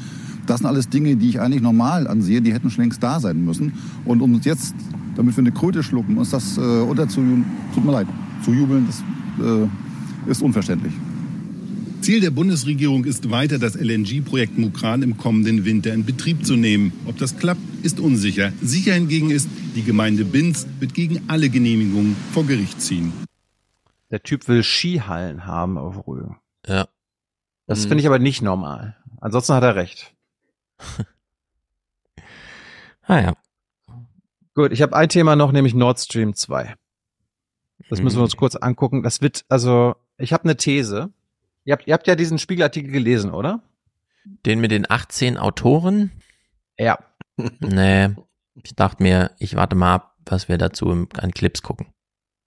Das 0.46 0.58
sind 0.58 0.66
alles 0.66 0.88
Dinge, 0.88 1.16
die 1.16 1.30
ich 1.30 1.40
eigentlich 1.40 1.62
normal 1.62 2.06
ansehe, 2.06 2.42
die 2.42 2.52
hätten 2.52 2.70
schon 2.70 2.84
längst 2.84 3.02
da 3.02 3.20
sein 3.20 3.44
müssen. 3.44 3.72
Und 4.04 4.20
um 4.20 4.34
uns 4.34 4.44
jetzt, 4.44 4.74
damit 5.16 5.36
wir 5.36 5.42
eine 5.42 5.52
Kröte 5.52 5.82
schlucken, 5.82 6.18
uns 6.18 6.30
das 6.30 6.56
äh, 6.58 6.60
unterzujubeln, 6.60 7.44
tut 7.74 7.84
mir 7.84 7.92
leid, 7.92 8.06
zu 8.44 8.52
jubeln, 8.52 8.86
das 8.86 9.02
äh, 9.44 10.30
ist 10.30 10.42
unverständlich. 10.42 10.92
Ziel 12.00 12.20
der 12.20 12.30
Bundesregierung 12.30 13.04
ist 13.06 13.30
weiter, 13.30 13.58
das 13.58 13.76
LNG-Projekt 13.76 14.58
Mukran 14.58 15.02
im 15.02 15.16
kommenden 15.16 15.64
Winter 15.64 15.94
in 15.94 16.04
Betrieb 16.04 16.44
zu 16.44 16.54
nehmen. 16.54 16.92
Ob 17.06 17.16
das 17.16 17.38
klappt, 17.38 17.62
ist 17.82 17.98
unsicher. 17.98 18.52
Sicher 18.60 18.92
hingegen 18.92 19.30
ist, 19.30 19.48
die 19.74 19.82
Gemeinde 19.82 20.26
Binz 20.26 20.66
wird 20.80 20.92
gegen 20.92 21.22
alle 21.28 21.48
Genehmigungen 21.48 22.14
vor 22.32 22.44
Gericht 22.44 22.82
ziehen. 22.82 23.12
Der 24.10 24.22
Typ 24.22 24.48
will 24.48 24.62
Skihallen 24.62 25.46
haben 25.46 25.78
auf 25.78 26.06
Rügen. 26.06 26.36
Ja. 26.66 26.88
Das 27.66 27.84
Mhm. 27.84 27.88
finde 27.88 28.00
ich 28.02 28.06
aber 28.06 28.18
nicht 28.18 28.42
normal. 28.42 28.96
Ansonsten 29.22 29.54
hat 29.54 29.62
er 29.62 29.74
recht. 29.74 30.14
ah 33.06 33.20
ja. 33.20 33.32
Gut, 34.54 34.72
ich 34.72 34.82
habe 34.82 34.94
ein 34.96 35.08
Thema 35.08 35.36
noch, 35.36 35.52
nämlich 35.52 35.74
Nord 35.74 35.98
Stream 35.98 36.34
2. 36.34 36.74
Das 37.90 38.00
müssen 38.00 38.16
wir 38.18 38.22
uns 38.22 38.36
kurz 38.36 38.54
angucken. 38.56 39.02
Das 39.02 39.20
wird, 39.20 39.44
also, 39.48 39.96
ich 40.16 40.32
habe 40.32 40.44
eine 40.44 40.56
These. 40.56 41.10
Ihr 41.64 41.72
habt, 41.72 41.86
ihr 41.86 41.94
habt 41.94 42.06
ja 42.06 42.14
diesen 42.14 42.38
Spiegelartikel 42.38 42.90
gelesen, 42.92 43.32
oder? 43.32 43.62
Den 44.46 44.60
mit 44.60 44.70
den 44.70 44.88
18 44.90 45.36
Autoren? 45.38 46.12
Ja. 46.78 46.98
Nee. 47.60 48.10
Ich 48.62 48.74
dachte 48.76 49.02
mir, 49.02 49.32
ich 49.38 49.56
warte 49.56 49.74
mal 49.76 49.94
ab, 49.96 50.16
was 50.26 50.48
wir 50.48 50.56
dazu 50.56 50.90
im- 50.90 51.08
an 51.18 51.32
Clips 51.32 51.62
gucken. 51.62 51.88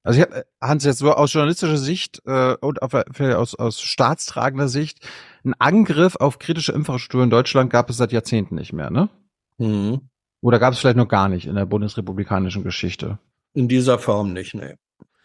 Also 0.03 0.19
ich 0.22 0.25
habe 0.25 0.45
Hans 0.61 0.85
jetzt 0.85 0.99
so 0.99 1.11
aus 1.13 1.33
journalistischer 1.33 1.77
Sicht 1.77 2.22
äh, 2.25 2.56
und 2.61 2.81
auf, 2.81 2.93
aus, 3.19 3.56
aus 3.56 3.81
staatstragender 3.81 4.69
Sicht 4.69 5.06
einen 5.43 5.53
Angriff 5.56 6.15
auf 6.15 6.40
kritische 6.40 6.72
Infrastruktur 6.72 7.23
in 7.23 7.29
Deutschland 7.29 7.69
gab 7.69 7.90
es 7.90 7.97
seit 7.97 8.13
Jahrzehnten 8.13 8.56
nicht 8.56 8.72
mehr, 8.72 8.90
ne? 8.90 9.09
Mhm. 9.57 10.09
Oder 10.41 10.59
gab 10.59 10.73
es 10.73 10.79
vielleicht 10.79 10.97
noch 10.97 11.07
gar 11.07 11.29
nicht 11.29 11.47
in 11.47 11.55
der 11.55 11.65
bundesrepublikanischen 11.65 12.63
Geschichte? 12.63 13.19
In 13.53 13.67
dieser 13.67 13.97
Form 13.99 14.33
nicht, 14.33 14.53
nee. 14.53 14.75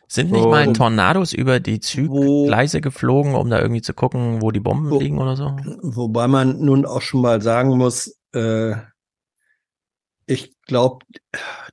Sind 0.08 0.30
nicht 0.30 0.44
mal 0.44 0.70
Tornados 0.74 1.32
über 1.32 1.58
die 1.58 1.80
Zuggleise 1.80 2.82
geflogen, 2.82 3.34
um 3.34 3.48
da 3.48 3.60
irgendwie 3.60 3.80
zu 3.80 3.94
gucken, 3.94 4.42
wo 4.42 4.50
die 4.50 4.60
Bomben 4.60 4.98
liegen 4.98 5.18
oder 5.18 5.36
so? 5.36 5.56
Wobei 5.82 6.28
man 6.28 6.60
nun 6.60 6.84
auch 6.84 7.00
schon 7.00 7.22
mal 7.22 7.40
sagen 7.40 7.78
muss, 7.78 8.18
äh, 8.34 8.74
ich 10.26 10.54
glaube, 10.66 11.04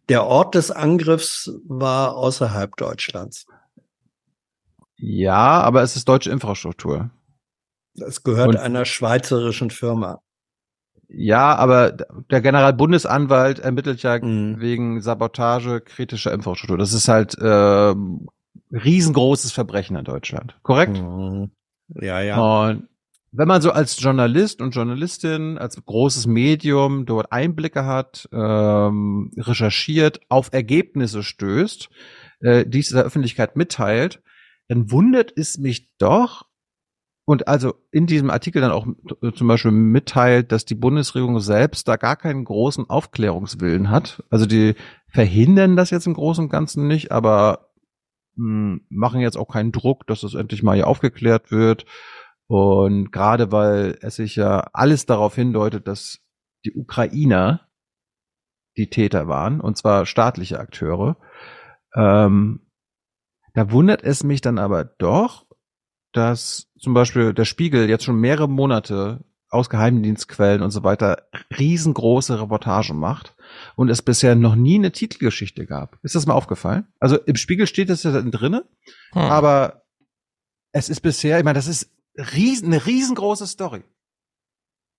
der 0.08 0.26
Ort 0.26 0.56
des 0.56 0.72
Angriffs 0.72 1.52
war 1.68 2.16
außerhalb 2.16 2.76
Deutschlands. 2.78 3.46
Ja, 4.96 5.62
aber 5.62 5.82
es 5.82 5.96
ist 5.98 6.08
deutsche 6.08 6.32
Infrastruktur. 6.32 7.10
Es 7.96 8.24
gehört 8.24 8.50
Und- 8.50 8.58
einer 8.58 8.86
schweizerischen 8.86 9.70
Firma. 9.70 10.22
Ja, 11.12 11.56
aber 11.56 11.92
der 11.92 12.42
Generalbundesanwalt 12.42 13.60
ermittelt 13.60 14.04
ja 14.04 14.22
wegen 14.22 15.02
Sabotage 15.02 15.82
kritischer 15.82 16.32
Infrastruktur. 16.32 16.78
Das 16.78 16.94
ist 16.94 17.08
halt 17.08 17.36
ähm, 17.42 18.28
riesengroßes 18.72 19.52
Verbrechen 19.52 19.96
in 19.96 20.06
Deutschland. 20.06 20.58
Korrekt? 20.62 20.98
Ja, 21.96 22.22
ja. 22.22 22.38
Und 22.40 22.90
wenn 23.32 23.48
man 23.48 23.62
so 23.62 23.72
als 23.72 24.00
Journalist 24.02 24.62
und 24.62 24.72
Journalistin, 24.72 25.58
als 25.58 25.84
großes 25.84 26.26
Medium 26.28 27.06
dort 27.06 27.32
Einblicke 27.32 27.86
hat, 27.86 28.28
ähm, 28.32 29.32
recherchiert, 29.38 30.20
auf 30.30 30.50
Ergebnisse 30.52 31.24
stößt, 31.24 31.90
äh, 32.42 32.66
dies 32.66 32.90
der 32.90 33.04
Öffentlichkeit 33.04 33.56
mitteilt, 33.56 34.22
dann 34.68 34.92
wundert 34.92 35.34
es 35.36 35.58
mich 35.58 35.90
doch, 35.98 36.46
und 37.30 37.48
also 37.48 37.76
in 37.92 38.08
diesem 38.08 38.32
Artikel 38.32 38.60
dann 38.60 38.72
auch 38.72 38.88
äh, 39.22 39.32
zum 39.34 39.48
Beispiel 39.48 39.70
mitteilt, 39.70 40.52
dass 40.52 40.66
die 40.66 40.74
Bundesregierung 40.74 41.40
selbst 41.40 41.88
da 41.88 41.96
gar 41.96 42.16
keinen 42.16 42.44
großen 42.44 42.90
Aufklärungswillen 42.90 43.92
hat. 43.92 44.24
Also 44.32 44.48
die 44.48 44.74
verhindern 45.10 45.76
das 45.76 45.92
jetzt 45.92 46.08
im 46.08 46.16
Großen 46.16 46.46
und 46.46 46.50
Ganzen 46.50 46.88
nicht, 46.88 47.12
aber 47.12 47.70
mh, 48.36 48.80
machen 48.90 49.22
jetzt 49.22 49.38
auch 49.38 49.48
keinen 49.48 49.72
Druck, 49.72 50.08
dass 50.08 50.22
das 50.22 50.34
endlich 50.34 50.64
mal 50.64 50.74
hier 50.74 50.88
aufgeklärt 50.88 51.52
wird. 51.52 51.86
Und 52.48 53.12
gerade 53.12 53.52
weil 53.52 54.00
es 54.02 54.16
sich 54.16 54.36
ja 54.36 54.62
alles 54.74 55.06
darauf 55.06 55.36
hindeutet, 55.36 55.88
dass 55.88 56.22
die 56.66 56.74
Ukrainer 56.74 57.68
die 58.76 58.90
Täter 58.90 59.28
waren, 59.28 59.62
und 59.62 59.78
zwar 59.78 60.08
staatliche 60.08 60.60
Akteure, 60.60 61.16
ähm, 61.94 62.72
da 63.54 63.70
wundert 63.70 64.04
es 64.04 64.24
mich 64.24 64.42
dann 64.42 64.58
aber 64.58 64.84
doch, 64.84 65.46
dass 66.14 66.68
zum 66.80 66.94
Beispiel 66.94 67.34
der 67.34 67.46
Spiegel 67.46 67.90
jetzt 67.90 68.04
schon 68.04 68.20
mehrere 68.20 68.50
Monate 68.50 69.24
aus 69.52 69.70
Geheimdienstquellen 69.70 70.62
und 70.62 70.70
so 70.72 70.84
weiter 70.84 71.24
riesengroße 71.58 72.40
Reportagen 72.40 72.98
macht 72.98 73.36
und 73.76 73.90
es 73.90 74.02
bisher 74.04 74.36
noch 74.36 74.56
nie 74.56 74.76
eine 74.76 74.92
Titelgeschichte 74.92 75.66
gab. 75.66 75.98
Ist 76.04 76.14
das 76.16 76.28
mal 76.28 76.36
aufgefallen? 76.36 76.88
Also 77.00 77.18
im 77.18 77.36
Spiegel 77.36 77.66
steht 77.66 77.90
das 77.90 78.04
ja 78.04 78.12
drinne, 78.22 78.66
Hm. 79.14 79.22
aber 79.24 79.84
es 80.72 80.90
ist 80.90 81.02
bisher, 81.02 81.40
ich 81.40 81.44
meine, 81.44 81.58
das 81.58 81.68
ist 81.68 81.90
riesen, 82.16 82.68
eine 82.68 82.86
riesengroße 82.86 83.48
Story. 83.48 83.84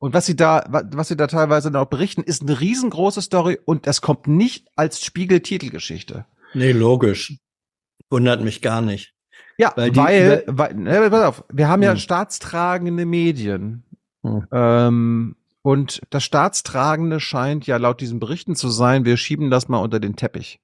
Und 0.01 0.15
was 0.15 0.27
sie 0.27 0.35
da, 0.35 0.65
wa- 0.69 0.83
was 0.95 1.09
sie 1.09 1.17
da 1.17 1.27
teilweise 1.29 1.71
noch 1.71 1.85
berichten, 1.87 2.23
ist 2.23 2.43
eine 2.43 2.59
riesengroße 2.59 3.23
Story 3.23 3.59
und 3.65 3.87
das 3.87 4.01
kommt 4.01 4.27
nicht 4.27 4.67
als 4.75 5.05
Spiegel-Titelgeschichte. 5.05 6.25
Nee, 6.55 6.73
logisch. 6.73 7.37
Wundert 8.09 8.43
mich 8.43 8.63
gar 8.63 8.81
nicht. 8.81 9.15
Ja, 9.61 9.73
Weil 9.77 9.95
weil, 9.97 10.45
die- 10.47 10.53
weil, 10.59 10.75
ne, 10.75 11.11
pass 11.11 11.25
auf, 11.25 11.45
wir 11.53 11.69
haben 11.69 11.83
ja 11.83 11.91
Hm. 11.93 11.99
staatstragende 11.99 13.05
Medien. 13.05 13.85
Hm. 14.23 14.47
Ähm, 14.53 15.37
und 15.63 16.01
das 16.11 16.25
Staatstragende 16.25 17.21
scheint 17.21 17.67
ja 17.67 17.77
laut 17.77 18.01
diesen 18.01 18.21
Berichten 18.21 18.55
zu 18.57 18.69
sein, 18.71 19.05
wir 19.05 19.17
schieben 19.19 19.51
das 19.51 19.69
mal 19.69 19.79
unter 19.79 20.01
den 20.01 20.17
Teppich. 20.17 20.61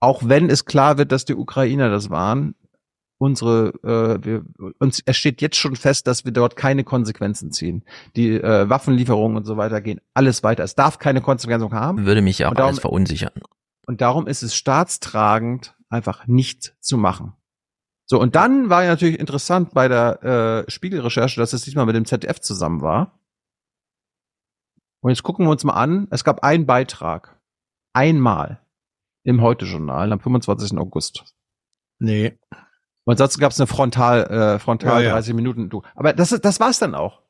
Auch 0.00 0.22
wenn 0.24 0.48
es 0.48 0.64
klar 0.64 0.96
wird, 0.98 1.12
dass 1.12 1.24
die 1.26 1.34
Ukrainer 1.34 1.90
das 1.90 2.08
waren, 2.10 2.54
unsere, 3.18 3.68
äh, 3.84 4.24
wir, 4.24 4.44
uns, 4.78 5.02
es 5.04 5.16
steht 5.16 5.40
jetzt 5.42 5.56
schon 5.56 5.76
fest, 5.76 6.06
dass 6.06 6.24
wir 6.24 6.32
dort 6.32 6.56
keine 6.56 6.84
Konsequenzen 6.84 7.52
ziehen. 7.52 7.84
Die 8.16 8.30
äh, 8.40 8.68
Waffenlieferungen 8.68 9.36
und 9.36 9.44
so 9.44 9.56
weiter 9.56 9.80
gehen 9.80 10.00
alles 10.14 10.42
weiter. 10.42 10.64
Es 10.64 10.74
darf 10.74 10.98
keine 10.98 11.20
Konsequenzen 11.20 11.70
haben. 11.72 12.04
Würde 12.06 12.22
mich 12.22 12.38
ja 12.38 12.48
auch 12.48 12.54
darum- 12.54 12.68
alles 12.68 12.80
verunsichern. 12.80 13.32
Und 13.86 14.00
darum 14.00 14.26
ist 14.26 14.42
es 14.42 14.54
staatstragend, 14.54 15.74
einfach 15.90 16.26
nichts 16.26 16.72
zu 16.80 16.96
machen. 16.98 17.34
So, 18.06 18.20
und 18.20 18.34
dann 18.36 18.68
war 18.68 18.82
ja 18.84 18.90
natürlich 18.90 19.18
interessant 19.18 19.72
bei 19.72 19.88
der 19.88 20.64
äh, 20.66 20.70
Spiegelrecherche, 20.70 21.40
dass 21.40 21.52
es 21.54 21.62
diesmal 21.62 21.86
mit 21.86 21.96
dem 21.96 22.04
ZDF 22.04 22.40
zusammen 22.40 22.82
war. 22.82 23.18
Und 25.00 25.10
jetzt 25.10 25.22
gucken 25.22 25.46
wir 25.46 25.50
uns 25.50 25.64
mal 25.64 25.74
an. 25.74 26.06
Es 26.10 26.24
gab 26.24 26.42
einen 26.44 26.66
Beitrag. 26.66 27.40
Einmal. 27.92 28.60
Im 29.22 29.40
Heute-Journal 29.40 30.12
am 30.12 30.20
25. 30.20 30.76
August. 30.78 31.24
Nee. 31.98 32.38
Und 33.04 33.16
sonst 33.18 33.38
gab 33.38 33.52
es 33.52 33.60
eine 33.60 33.66
Frontal, 33.66 34.24
äh, 34.24 34.58
Frontal 34.58 35.02
Ja, 35.02 35.08
ja. 35.08 35.12
30 35.14 35.34
Minuten. 35.34 35.70
Du. 35.70 35.82
Aber 35.94 36.12
das, 36.12 36.28
das 36.30 36.60
war's 36.60 36.78
dann 36.78 36.94
auch. 36.94 37.22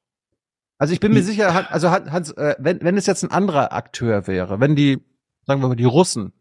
Also 0.78 0.92
ich 0.92 0.98
bin 1.00 1.12
mir 1.12 1.20
Hm. 1.20 1.24
sicher, 1.26 1.70
also 1.72 1.90
Han- 1.90 2.10
Hans, 2.10 2.32
äh, 2.32 2.56
wenn, 2.58 2.80
wenn 2.82 2.96
es 2.96 3.06
jetzt 3.06 3.22
ein 3.22 3.30
anderer 3.30 3.72
Akteur 3.72 4.26
wäre, 4.26 4.58
wenn 4.58 4.74
die, 4.74 5.04
sagen 5.46 5.60
wir 5.62 5.68
mal, 5.68 5.76
die 5.76 5.84
Russen, 5.84 6.32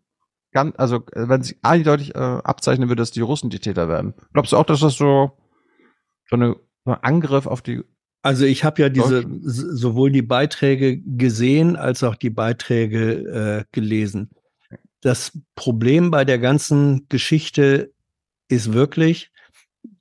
ganz, 0.54 0.76
also 0.78 0.98
äh, 1.12 1.28
wenn 1.28 1.44
sich 1.44 1.58
eindeutig 1.62 2.16
äh, 2.16 2.20
abzeichnen 2.20 2.90
würde, 2.90 3.02
dass 3.02 3.12
die 3.12 3.22
Russen 3.22 3.50
die 3.50 3.60
Täter 3.60 3.90
werden. 3.90 4.14
Glaubst 4.34 4.54
du 4.54 4.58
auch, 4.58 4.66
dass 4.66 4.80
das 4.80 4.96
so, 4.96 5.32
so, 6.30 6.36
eine, 6.36 6.56
so 6.86 6.92
ein 6.92 7.00
Angriff 7.02 7.46
auf 7.46 7.62
die 7.62 7.84
Also 8.22 8.46
ich 8.46 8.64
habe 8.64 8.82
ja 8.82 8.90
diese 8.90 9.26
sowohl 9.42 10.12
die 10.12 10.22
Beiträge 10.22 11.00
gesehen 11.00 11.76
als 11.76 12.04
auch 12.04 12.16
die 12.16 12.30
Beiträge 12.30 13.12
äh, 13.12 13.64
gelesen. 13.72 14.30
Das 15.02 15.38
Problem 15.56 16.12
bei 16.12 16.24
der 16.24 16.40
ganzen 16.40 17.08
Geschichte 17.10 17.92
ist 18.48 18.72
wirklich, 18.72 19.32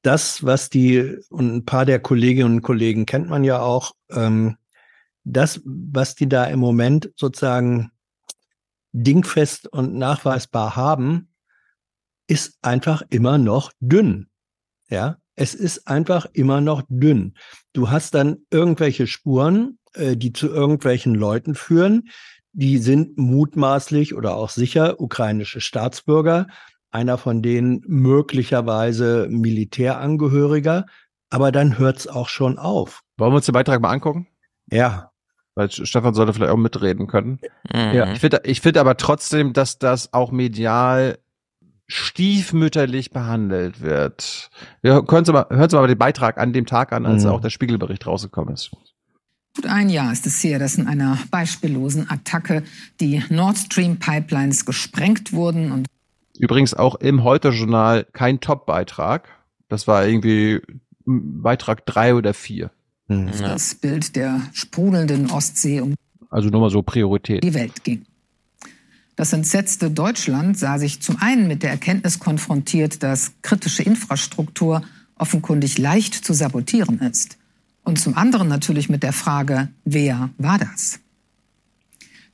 das, 0.03 0.45
was 0.45 0.71
die, 0.71 1.19
und 1.31 1.55
ein 1.55 1.65
paar 1.65 1.85
der 1.87 1.99
Kolleginnen 1.99 2.55
und 2.55 2.63
Kollegen 2.63 3.07
kennt 3.07 3.29
man 3.29 3.45
ja 3.45 3.61
auch, 3.61 3.93
ähm, 4.11 4.57
das, 5.25 5.61
was 5.65 6.15
die 6.15 6.29
da 6.29 6.45
im 6.45 6.59
Moment 6.59 7.11
sozusagen 7.17 7.92
dingfest 8.92 9.67
und 9.67 9.94
nachweisbar 9.94 10.76
haben, 10.76 11.33
ist 12.26 12.58
einfach 12.62 13.03
immer 13.10 13.39
noch 13.39 13.73
dünn. 13.81 14.28
Ja, 14.89 15.17
es 15.35 15.55
ist 15.55 15.89
einfach 15.89 16.26
immer 16.33 16.60
noch 16.60 16.83
dünn. 16.89 17.35
Du 17.73 17.91
hast 17.91 18.15
dann 18.15 18.39
irgendwelche 18.51 19.07
Spuren, 19.07 19.78
äh, 19.94 20.17
die 20.17 20.33
zu 20.33 20.49
irgendwelchen 20.49 21.15
Leuten 21.15 21.55
führen. 21.55 22.08
Die 22.53 22.78
sind 22.78 23.17
mutmaßlich 23.17 24.15
oder 24.15 24.37
auch 24.37 24.51
sicher 24.51 25.01
ukrainische 25.01 25.60
Staatsbürger. 25.60 26.49
Einer 26.91 27.17
von 27.17 27.41
denen 27.41 27.83
möglicherweise 27.87 29.26
Militärangehöriger. 29.31 30.85
Aber 31.31 31.51
dann 31.51 31.78
hört's 31.78 32.07
auch 32.07 32.28
schon 32.28 32.58
auf. 32.58 33.01
Wollen 33.17 33.33
wir 33.33 33.37
uns 33.37 33.47
den 33.47 33.55
Beitrag 33.55 33.81
mal 33.81 33.91
angucken? 33.91 34.26
Ja. 34.71 35.12
Weil 35.55 35.71
Stefan 35.71 36.15
sollte 36.15 36.33
vielleicht 36.33 36.53
auch 36.53 36.57
mitreden 36.57 37.07
können. 37.07 37.39
Mhm. 37.73 37.93
Ja. 37.93 38.13
Ich 38.13 38.21
finde 38.21 38.43
ich 38.45 38.61
finde 38.61 38.81
aber 38.81 38.97
trotzdem, 38.97 39.53
dass 39.53 39.79
das 39.79 40.13
auch 40.13 40.33
medial 40.33 41.19
stiefmütterlich 41.89 43.11
behandelt 43.11 43.83
wird. 43.83 44.51
Wir 44.81 44.95
hören 44.95 45.25
Sie 45.25 45.33
mal, 45.33 45.47
hören 45.51 45.69
Sie 45.69 45.77
mal 45.77 45.87
den 45.87 45.99
Beitrag 45.99 46.39
an 46.39 46.53
dem 46.53 46.65
Tag 46.65 46.93
an, 46.93 47.05
als 47.05 47.25
mhm. 47.25 47.31
auch 47.31 47.41
der 47.41 47.51
Spiegelbericht 47.51 48.07
rausgekommen 48.07 48.55
ist. 48.55 48.71
Gut 48.71 49.67
ein 49.67 49.91
Jahr 49.91 50.11
ist 50.11 50.27
es 50.27 50.43
her, 50.43 50.59
dass 50.59 50.77
in 50.77 50.87
einer 50.87 51.19
beispiellosen 51.31 52.11
Attacke 52.11 52.63
die 53.01 53.23
Nord 53.29 53.59
Stream 53.59 53.99
Pipelines 53.99 54.65
gesprengt 54.65 55.33
wurden 55.33 55.73
und 55.73 55.87
Übrigens 56.39 56.73
auch 56.73 56.95
im 56.97 57.23
Heute-Journal 57.23 58.07
kein 58.13 58.41
Top-Beitrag. 58.41 59.29
Das 59.69 59.87
war 59.87 60.07
irgendwie 60.07 60.61
Beitrag 61.05 61.85
drei 61.85 62.15
oder 62.15 62.33
vier. 62.33 62.71
Mhm. 63.12 63.31
Das 63.41 63.75
Bild 63.75 64.17
der 64.17 64.43
sprudelnden 64.53 65.31
Ostsee 65.31 65.81
um 65.81 65.95
also 66.31 66.49
nur 66.49 66.62
mal 66.62 66.71
so 66.71 66.83
Priorität. 66.83 67.45
die 67.45 67.55
Welt 67.55 67.85
ging. 67.85 68.07
Das 69.17 69.33
entsetzte 69.35 69.91
Deutschland 69.91 70.59
sah 70.59 70.78
sich 70.78 71.03
zum 71.03 71.19
einen 71.21 71.47
mit 71.47 71.62
der 71.62 71.71
Erkenntnis 71.71 72.19
konfrontiert, 72.19 73.03
dass 73.03 73.33
kritische 73.43 73.83
Infrastruktur 73.83 74.83
offenkundig 75.17 75.78
leicht 75.78 76.15
zu 76.15 76.33
sabotieren 76.33 76.99
ist. 77.01 77.37
Und 77.85 78.01
zum 78.01 78.17
anderen 78.17 78.49
natürlich 78.49 78.89
mit 78.89 79.03
der 79.03 79.12
Frage, 79.12 79.69
wer 79.85 80.31
war 80.39 80.59
das? 80.59 81.01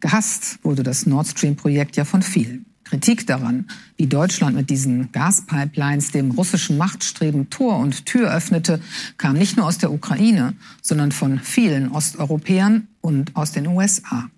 Gehasst 0.00 0.60
wurde 0.62 0.84
das 0.84 1.06
Nord 1.06 1.26
Stream-Projekt 1.26 1.96
ja 1.96 2.04
von 2.04 2.22
vielen. 2.22 2.66
Kritik 2.88 3.26
daran, 3.26 3.66
wie 3.98 4.06
Deutschland 4.06 4.56
mit 4.56 4.70
diesen 4.70 5.12
Gaspipelines 5.12 6.10
dem 6.10 6.30
russischen 6.30 6.78
Machtstreben 6.78 7.50
Tor 7.50 7.78
und 7.78 8.06
Tür 8.06 8.32
öffnete, 8.32 8.80
kam 9.18 9.34
nicht 9.34 9.58
nur 9.58 9.66
aus 9.66 9.76
der 9.76 9.92
Ukraine, 9.92 10.54
sondern 10.80 11.12
von 11.12 11.38
vielen 11.38 11.90
Osteuropäern 11.90 12.88
und 13.02 13.36
aus 13.36 13.52
den 13.52 13.66
USA. 13.66 14.30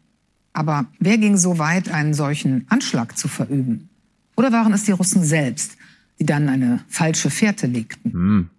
Aber 0.53 0.87
wer 0.99 1.19
ging 1.19 1.37
so 1.37 1.59
weit, 1.59 1.91
einen 1.91 2.13
solchen 2.13 2.67
Anschlag 2.69 3.17
zu 3.17 3.29
verüben? 3.29 3.89
Oder 4.37 4.51
waren 4.51 4.73
es 4.73 4.83
die 4.83 4.93
Russen 4.93 5.23
selbst, 5.23 5.77
die 6.19 6.27
dann 6.27 6.49
eine 6.49 6.81
falsche 6.89 7.31
Fährte 7.31 7.69
legten? 7.69 8.13
Mhm. 8.13 8.51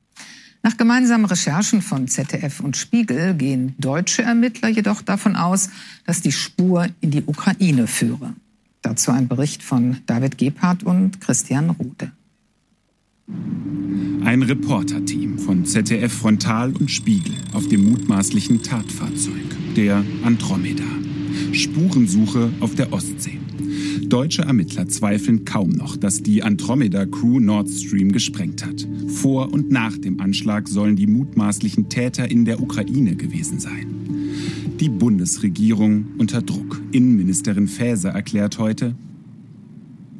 Nach 0.63 0.77
gemeinsamen 0.77 1.25
Recherchen 1.25 1.81
von 1.81 2.07
ZDF 2.07 2.61
und 2.61 2.77
Spiegel 2.77 3.33
gehen 3.33 3.75
deutsche 3.77 4.21
Ermittler 4.21 4.69
jedoch 4.69 5.01
davon 5.01 5.35
aus, 5.35 5.69
dass 6.05 6.21
die 6.21 6.31
Spur 6.31 6.87
in 7.01 7.11
die 7.11 7.23
Ukraine 7.25 7.87
führe. 7.87 8.35
Dazu 8.81 9.11
ein 9.11 9.27
Bericht 9.27 9.61
von 9.61 9.97
David 10.07 10.37
Gebhardt 10.37 10.83
und 10.83 11.21
Christian 11.21 11.69
Rude. 11.69 12.11
Ein 14.23 14.43
Reporterteam 14.43 15.37
von 15.39 15.65
ZDF 15.65 16.11
Frontal 16.11 16.73
und 16.73 16.89
Spiegel 16.89 17.33
auf 17.53 17.67
dem 17.67 17.89
mutmaßlichen 17.89 18.63
Tatfahrzeug, 18.63 19.75
der 19.75 20.03
Andromeda. 20.23 20.83
Spurensuche 21.53 22.51
auf 22.59 22.75
der 22.75 22.91
Ostsee. 22.93 23.39
Deutsche 24.03 24.41
Ermittler 24.41 24.87
zweifeln 24.87 25.45
kaum 25.45 25.69
noch, 25.69 25.95
dass 25.95 26.21
die 26.21 26.43
Andromeda-Crew 26.43 27.39
Nord 27.39 27.69
Stream 27.69 28.11
gesprengt 28.11 28.65
hat. 28.65 28.85
Vor 29.07 29.53
und 29.53 29.71
nach 29.71 29.97
dem 29.97 30.19
Anschlag 30.19 30.67
sollen 30.67 30.95
die 30.95 31.07
mutmaßlichen 31.07 31.89
Täter 31.89 32.29
in 32.29 32.45
der 32.45 32.61
Ukraine 32.61 33.15
gewesen 33.15 33.59
sein. 33.59 34.00
Die 34.81 34.89
Bundesregierung 34.89 36.07
unter 36.17 36.41
Druck. 36.41 36.81
Innenministerin 36.91 37.67
Faeser 37.67 38.09
erklärt 38.09 38.57
heute, 38.57 38.95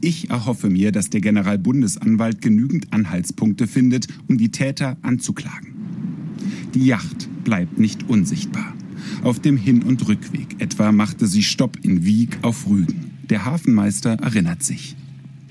ich 0.01 0.29
erhoffe 0.29 0.69
mir, 0.69 0.91
dass 0.91 1.09
der 1.09 1.19
Generalbundesanwalt 1.19 2.43
genügend 2.43 2.93
Anhaltspunkte 2.93 3.65
findet, 3.65 4.07
um 4.27 4.37
die 4.37 4.49
Täter 4.49 4.97
anzuklagen. 5.01 5.73
Die 6.75 6.85
Yacht 6.85 7.27
bleibt 7.43 7.79
nicht 7.79 8.07
unsichtbar. 8.07 8.75
Auf 9.23 9.39
dem 9.39 9.57
Hin- 9.57 9.81
und 9.81 10.07
Rückweg 10.07 10.55
etwa 10.59 10.91
machte 10.91 11.25
sie 11.25 11.41
Stopp 11.41 11.79
in 11.81 12.05
Wieg 12.05 12.37
auf 12.43 12.69
Rügen. 12.69 13.13
Der 13.31 13.45
Hafenmeister 13.45 14.11
erinnert 14.21 14.61
sich. 14.61 14.95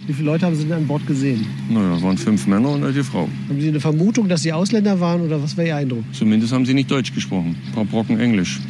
Wie 0.06 0.12
viele 0.12 0.26
Leute 0.26 0.46
haben 0.46 0.54
Sie 0.54 0.62
denn 0.62 0.72
an 0.72 0.86
Bord 0.86 1.04
gesehen? 1.08 1.44
Naja, 1.68 1.96
es 1.96 2.02
waren 2.02 2.16
fünf 2.16 2.46
Männer 2.46 2.70
und 2.70 2.84
eine 2.84 3.02
Frau. 3.02 3.28
Haben 3.48 3.60
Sie 3.60 3.68
eine 3.68 3.80
Vermutung, 3.80 4.28
dass 4.28 4.42
sie 4.42 4.52
Ausländer 4.52 5.00
waren 5.00 5.20
oder 5.22 5.42
was 5.42 5.56
war 5.56 5.64
Ihr 5.64 5.74
Eindruck? 5.74 6.04
Zumindest 6.12 6.52
haben 6.52 6.64
sie 6.64 6.74
nicht 6.74 6.90
Deutsch 6.90 7.12
gesprochen. 7.12 7.56
Ein 7.66 7.72
paar 7.72 7.84
Brocken 7.84 8.20
Englisch. 8.20 8.60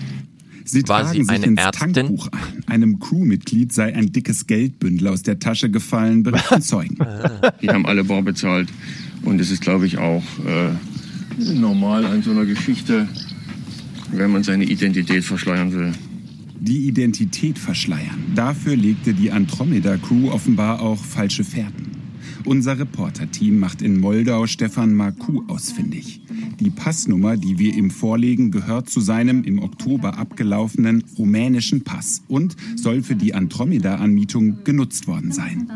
Sie 0.71 0.87
War 0.87 1.03
tragen 1.03 1.19
sie 1.19 1.25
sich 1.25 1.31
eine 1.31 1.47
ins 1.47 1.61
Ärztin? 1.61 1.93
Tankbuch 1.95 2.29
ein. 2.29 2.65
Einem 2.67 3.01
Crewmitglied 3.01 3.73
sei 3.73 3.95
ein 3.95 4.13
dickes 4.13 4.47
Geldbündel 4.47 5.09
aus 5.09 5.23
der 5.23 5.41
Tasche 5.41 5.71
gefallen, 5.71 6.23
berichten 6.23 6.63
Zeugen. 6.63 6.97
Die 7.61 7.69
haben 7.69 7.87
alle 7.87 8.05
bar 8.05 8.23
bezahlt. 8.23 8.69
Und 9.23 9.41
es 9.41 9.51
ist, 9.51 9.63
glaube 9.63 9.87
ich, 9.87 9.99
auch 9.99 10.23
äh, 10.47 11.43
normal 11.43 12.07
an 12.07 12.23
so 12.23 12.31
einer 12.31 12.45
Geschichte, 12.45 13.09
wenn 14.13 14.31
man 14.31 14.45
seine 14.45 14.65
Identität 14.65 15.25
verschleiern 15.25 15.73
will. 15.73 15.93
Die 16.61 16.87
Identität 16.87 17.59
verschleiern. 17.59 18.25
Dafür 18.35 18.77
legte 18.77 19.13
die 19.13 19.33
Andromeda-Crew 19.33 20.31
offenbar 20.31 20.81
auch 20.81 21.03
falsche 21.03 21.43
Fährten. 21.43 22.00
Unser 22.45 22.79
Reporterteam 22.79 23.59
macht 23.59 23.83
in 23.83 24.01
Moldau 24.01 24.47
Stefan 24.47 24.95
Marku 24.95 25.43
ausfindig. 25.49 26.21
Die 26.59 26.71
Passnummer, 26.71 27.37
die 27.37 27.59
wir 27.59 27.75
ihm 27.75 27.91
vorlegen, 27.91 28.51
gehört 28.51 28.91
zu 28.91 29.01
seinem 29.01 29.45
im 29.45 29.63
Oktober 29.63 30.19
abgelaufenen 30.19 31.05
rumänischen 31.19 31.83
Pass 31.83 32.23
und 32.29 32.57
soll 32.77 33.03
für 33.03 33.17
die 33.17 33.35
Andromeda-Anmietung 33.35 34.65
genutzt 34.65 35.07
worden 35.07 35.33
sein. 35.33 35.71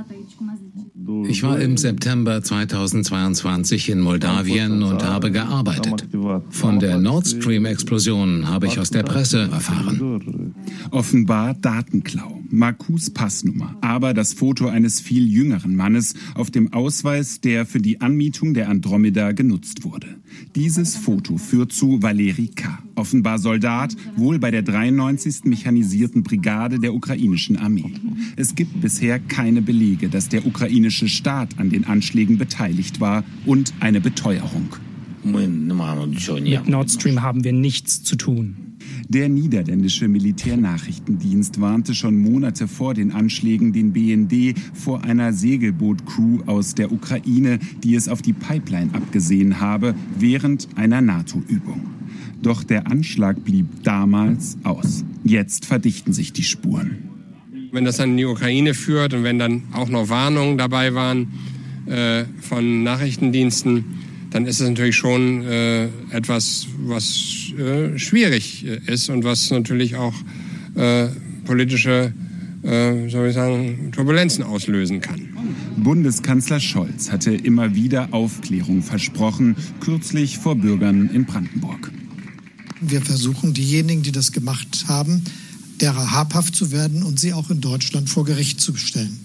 Ich 1.27 1.43
war 1.43 1.61
im 1.61 1.77
September 1.77 2.43
2022 2.43 3.91
in 3.91 4.01
Moldawien 4.01 4.83
und 4.83 5.05
habe 5.05 5.31
gearbeitet. 5.31 6.09
Von 6.51 6.81
der 6.81 6.99
Nord 6.99 7.27
Stream-Explosion 7.27 8.49
habe 8.49 8.67
ich 8.67 8.79
aus 8.79 8.91
der 8.91 9.03
Presse 9.03 9.49
erfahren. 9.51 10.55
Offenbar 10.91 11.55
Datenklau, 11.55 12.41
Markus 12.55 13.11
Passnummer, 13.11 13.77
aber 13.81 14.15
das 14.15 14.33
Foto 14.33 14.69
eines 14.69 15.01
viel 15.01 15.27
jüngeren 15.27 15.75
Mannes 15.75 16.15
auf 16.35 16.53
dem 16.53 16.73
Ausweis, 16.73 17.41
der 17.41 17.67
für 17.67 17.81
die 17.81 18.01
Anmietung 18.01 18.55
der 18.55 18.69
Andromeda 18.69 19.33
genutzt 19.33 19.85
wurde. 19.85 20.07
Dieses 20.55 20.97
Foto 20.97 21.37
führt 21.37 21.73
zu 21.73 22.01
Valeri 22.03 22.49
K., 22.55 22.79
offenbar 22.95 23.41
Soldat, 23.41 23.97
wohl 24.17 24.39
bei 24.39 24.53
der 24.53 24.63
93. 24.63 25.45
Mechanisierten 25.45 26.23
Brigade 26.23 26.79
der 26.79 26.95
ukrainischen 26.95 27.57
Armee. 27.57 27.93
Es 28.37 28.55
gibt 28.55 28.81
bisher 28.81 29.19
keine 29.19 29.61
Belege, 29.61 30.09
dass 30.09 30.29
der 30.29 30.47
ukrainische 30.47 31.09
Staat 31.09 31.59
an 31.59 31.71
den 31.71 31.85
Anschlägen 31.85 32.39
beteiligt 32.39 33.01
war 33.01 33.25
und 33.47 33.75
eine 33.81 34.01
Beteuerung. 34.01 34.69
Mit 35.25 36.69
Nord 36.69 36.91
Stream 36.91 37.23
haben 37.23 37.43
wir 37.43 37.53
nichts 37.53 38.03
zu 38.05 38.15
tun. 38.15 38.74
Der 39.09 39.29
niederländische 39.29 40.09
Militärnachrichtendienst 40.09 41.61
warnte 41.61 41.95
schon 41.95 42.17
Monate 42.17 42.69
vor 42.69 42.95
den 42.95 43.13
Anschlägen 43.13 43.73
den 43.73 43.93
BND 43.93 44.59
vor 44.73 45.05
einer 45.05 45.33
Segelboot-Crew 45.33 46.41
aus 46.47 46.75
der 46.75 46.93
Ukraine, 46.93 47.59
die 47.83 47.95
es 47.95 48.09
auf 48.09 48.23
die 48.23 48.33
Pipeline 48.33 48.95
abgesehen 48.95 49.61
habe, 49.61 49.95
während 50.19 50.69
einer 50.77 51.01
NATO-Übung. 51.01 51.83
Doch 52.43 52.63
der 52.63 52.91
Anschlag 52.91 53.45
blieb 53.45 53.67
damals 53.85 54.59
aus. 54.65 55.05
Jetzt 55.25 55.65
verdichten 55.65 56.13
sich 56.13 56.33
die 56.33 56.43
Spuren. 56.43 57.11
Wenn 57.73 57.85
das 57.85 57.97
dann 57.97 58.11
in 58.11 58.17
die 58.19 58.25
Ukraine 58.25 58.75
führt 58.75 59.15
und 59.15 59.25
wenn 59.25 59.39
dann 59.39 59.63
auch 59.73 59.89
noch 59.89 60.09
Warnungen 60.09 60.59
dabei 60.59 60.95
waren 60.95 61.33
äh, 61.87 62.25
von 62.41 62.83
Nachrichtendiensten, 62.83 63.85
dann 64.35 64.47
ist 64.47 64.61
es 64.61 64.69
natürlich 64.69 64.97
schon 64.97 65.45
äh, 65.45 65.85
etwas, 66.11 66.67
was 66.79 67.53
äh, 67.57 67.97
schwierig 67.97 68.67
äh, 68.67 68.81
ist 68.93 69.09
und 69.09 69.23
was 69.23 69.49
natürlich 69.53 69.95
auch 69.95 70.13
äh, 70.75 71.07
politische, 71.45 72.13
äh, 72.65 73.09
soll 73.09 73.29
ich 73.29 73.35
sagen, 73.35 73.93
Turbulenzen 73.93 74.43
auslösen 74.43 75.01
kann. 75.01 75.29
Bundeskanzler 75.77 76.59
Scholz 76.59 77.13
hatte 77.13 77.33
immer 77.33 77.77
wieder 77.77 78.09
Aufklärung 78.11 78.83
versprochen, 78.83 79.55
kürzlich 79.79 80.39
vor 80.39 80.57
Bürgern 80.57 81.11
in 81.15 81.27
Brandenburg. 81.27 81.93
Wir 82.81 83.03
versuchen, 83.03 83.55
diejenigen, 83.55 84.03
die 84.03 84.11
das 84.11 84.33
gemacht 84.33 84.87
haben, 84.89 85.23
derer 85.81 86.11
habhaft 86.11 86.57
zu 86.57 86.73
werden 86.73 87.05
und 87.05 87.21
sie 87.21 87.33
auch 87.35 87.51
in 87.51 87.61
Deutschland 87.61 88.11
vor 88.11 88.25
Gericht 88.25 88.61
zu 88.61 88.75
stellen. 88.75 89.17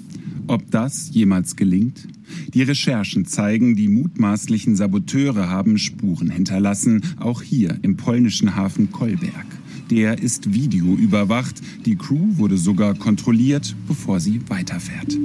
Ob 0.50 0.72
das 0.72 1.12
jemals 1.14 1.56
gelingt? 1.56 2.08
Die 2.56 2.64
Recherchen 2.64 3.26
zeigen, 3.26 3.76
die 3.76 3.88
mutmaßlichen 3.88 4.76
Saboteure 4.76 5.48
haben 5.48 5.78
Spuren 5.78 6.32
hinterlassen, 6.32 7.04
auch 7.20 7.44
hier 7.44 7.78
im 7.84 7.98
polnischen 7.98 8.56
Hafen 8.56 8.92
Kolberg. 8.92 9.46
Der 9.92 10.18
ist 10.18 10.52
videoüberwacht. 10.52 11.62
Die 11.86 11.96
Crew 11.96 12.38
wurde 12.38 12.58
sogar 12.58 12.96
kontrolliert, 12.96 13.76
bevor 13.88 14.20
sie 14.20 14.42
weiterfährt. 14.48 15.16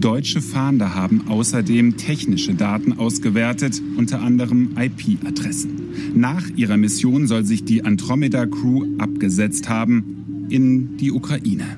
Deutsche 0.00 0.40
Fahnder 0.40 0.94
haben 0.94 1.28
außerdem 1.28 1.98
technische 1.98 2.54
Daten 2.54 2.94
ausgewertet, 2.94 3.82
unter 3.98 4.22
anderem 4.22 4.78
IP-Adressen. 4.78 6.14
Nach 6.14 6.48
ihrer 6.56 6.78
Mission 6.78 7.26
soll 7.26 7.44
sich 7.44 7.64
die 7.64 7.84
Andromeda-Crew 7.84 8.96
abgesetzt 8.96 9.68
haben 9.68 10.46
in 10.48 10.96
die 10.96 11.12
Ukraine. 11.12 11.76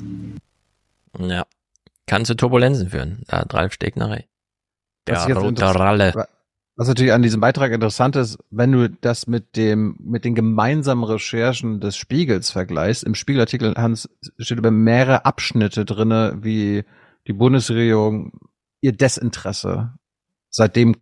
Ja. 1.18 1.44
Kann 2.06 2.24
zu 2.24 2.34
Turbulenzen 2.34 2.90
führen. 2.90 3.22
Da 3.26 3.40
hat 3.40 3.54
Ralf 3.54 3.72
Stegner 3.72 4.10
Was, 4.10 4.20
ich 5.20 5.26
Der 5.26 5.36
rote 5.36 5.74
Ralle. 5.74 6.26
was 6.76 6.88
natürlich 6.88 7.12
an 7.12 7.22
diesem 7.22 7.40
Beitrag 7.40 7.72
interessant 7.72 8.16
ist, 8.16 8.38
wenn 8.50 8.72
du 8.72 8.88
das 8.88 9.26
mit 9.26 9.56
dem, 9.56 9.96
mit 9.98 10.24
den 10.24 10.34
gemeinsamen 10.34 11.04
Recherchen 11.04 11.80
des 11.80 11.96
Spiegels 11.96 12.50
vergleichst. 12.50 13.02
Im 13.02 13.14
Spiegelartikel, 13.14 13.74
Hans, 13.76 14.08
steht 14.38 14.58
über 14.58 14.70
mehrere 14.70 15.24
Abschnitte 15.24 15.84
drinne, 15.84 16.38
wie 16.42 16.84
die 17.26 17.32
Bundesregierung 17.32 18.32
ihr 18.80 18.92
Desinteresse, 18.92 19.94
seitdem 20.50 20.96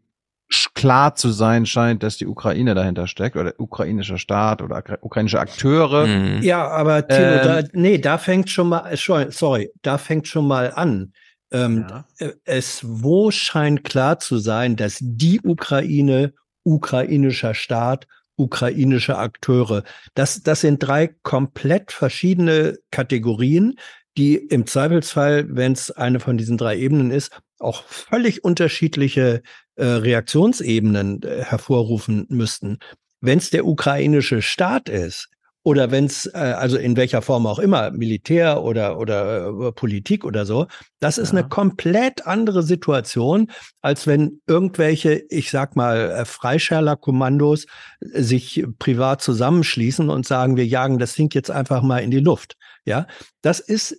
klar 0.75 1.15
zu 1.15 1.31
sein 1.31 1.67
scheint, 1.67 2.03
dass 2.03 2.17
die 2.17 2.27
Ukraine 2.27 2.75
dahinter 2.75 3.07
steckt 3.07 3.37
oder 3.37 3.55
ukrainischer 3.59 4.19
Staat 4.19 4.62
oder 4.62 4.83
ukrainische 5.01 5.41
Akteure. 5.41 6.07
Mhm. 6.07 6.43
Ja, 6.43 6.69
aber 6.69 7.07
Tilo, 7.07 7.21
ähm, 7.21 7.41
da, 7.43 7.62
nee, 7.73 7.99
da 7.99 8.19
fängt 8.19 8.51
schon 8.51 8.69
mal, 8.69 8.91
äh, 8.91 9.31
sorry, 9.31 9.71
da 9.83 9.99
fängt 9.99 10.28
schon 10.28 10.47
mal 10.47 10.73
an. 10.73 11.12
Ähm, 11.51 11.87
ja. 11.89 12.05
Äh, 12.19 12.33
es 12.44 12.81
wo 12.85 13.31
scheint 13.31 13.85
klar 13.85 14.19
zu 14.19 14.39
sein, 14.39 14.77
dass 14.77 14.99
die 15.01 15.41
Ukraine 15.41 16.35
ukrainischer 16.65 17.55
Staat 17.55 18.07
ukrainische 18.37 19.17
Akteure. 19.17 19.85
Das, 20.15 20.43
das 20.43 20.62
sind 20.62 20.83
drei 20.83 21.15
komplett 21.23 21.93
verschiedene 21.93 22.78
Kategorien, 22.91 23.78
die 24.17 24.37
im 24.37 24.67
Zweifelsfall, 24.67 25.47
wenn 25.49 25.73
es 25.73 25.91
eine 25.91 26.21
von 26.21 26.37
diesen 26.37 26.59
drei 26.59 26.77
Ebenen 26.77 27.10
ist, 27.10 27.39
auch 27.59 27.85
völlig 27.85 28.44
unterschiedliche 28.44 29.43
äh, 29.76 29.85
Reaktionsebenen 29.85 31.23
äh, 31.23 31.42
hervorrufen 31.42 32.26
müssten. 32.28 32.78
Wenn 33.21 33.39
es 33.39 33.51
der 33.51 33.67
ukrainische 33.67 34.42
Staat 34.42 34.89
ist, 34.89 35.28
oder 35.65 35.90
wenn 35.90 36.05
es, 36.05 36.26
äh, 36.26 36.39
also 36.39 36.76
in 36.76 36.97
welcher 36.97 37.23
Form 37.23 37.47
auch 37.47 37.58
immer, 37.58 37.90
Militär 37.90 38.62
oder, 38.62 38.99
oder 38.99 39.49
äh, 39.49 39.73
Politik 39.73 40.24
oder 40.24 40.44
so, 40.44 40.67
das 41.01 41.17
ist 41.17 41.33
ja. 41.33 41.39
eine 41.39 41.49
komplett 41.49 42.26
andere 42.26 42.62
Situation, 42.62 43.51
als 43.81 44.07
wenn 44.07 44.42
irgendwelche, 44.47 45.24
ich 45.31 45.51
sag 45.51 45.74
mal, 45.74 46.10
äh, 46.10 46.24
Freischärler-Kommandos 46.26 47.65
äh, 48.01 48.23
sich 48.23 48.65
privat 48.78 49.23
zusammenschließen 49.23 50.10
und 50.10 50.26
sagen, 50.26 50.57
wir 50.57 50.67
jagen 50.67 50.99
das 50.99 51.15
Ding 51.15 51.33
jetzt 51.35 51.51
einfach 51.51 51.83
mal 51.83 52.01
in 52.01 52.10
die 52.10 52.21
Luft. 52.21 52.57
Ja, 52.85 53.07
das 53.40 53.60
ist 53.60 53.99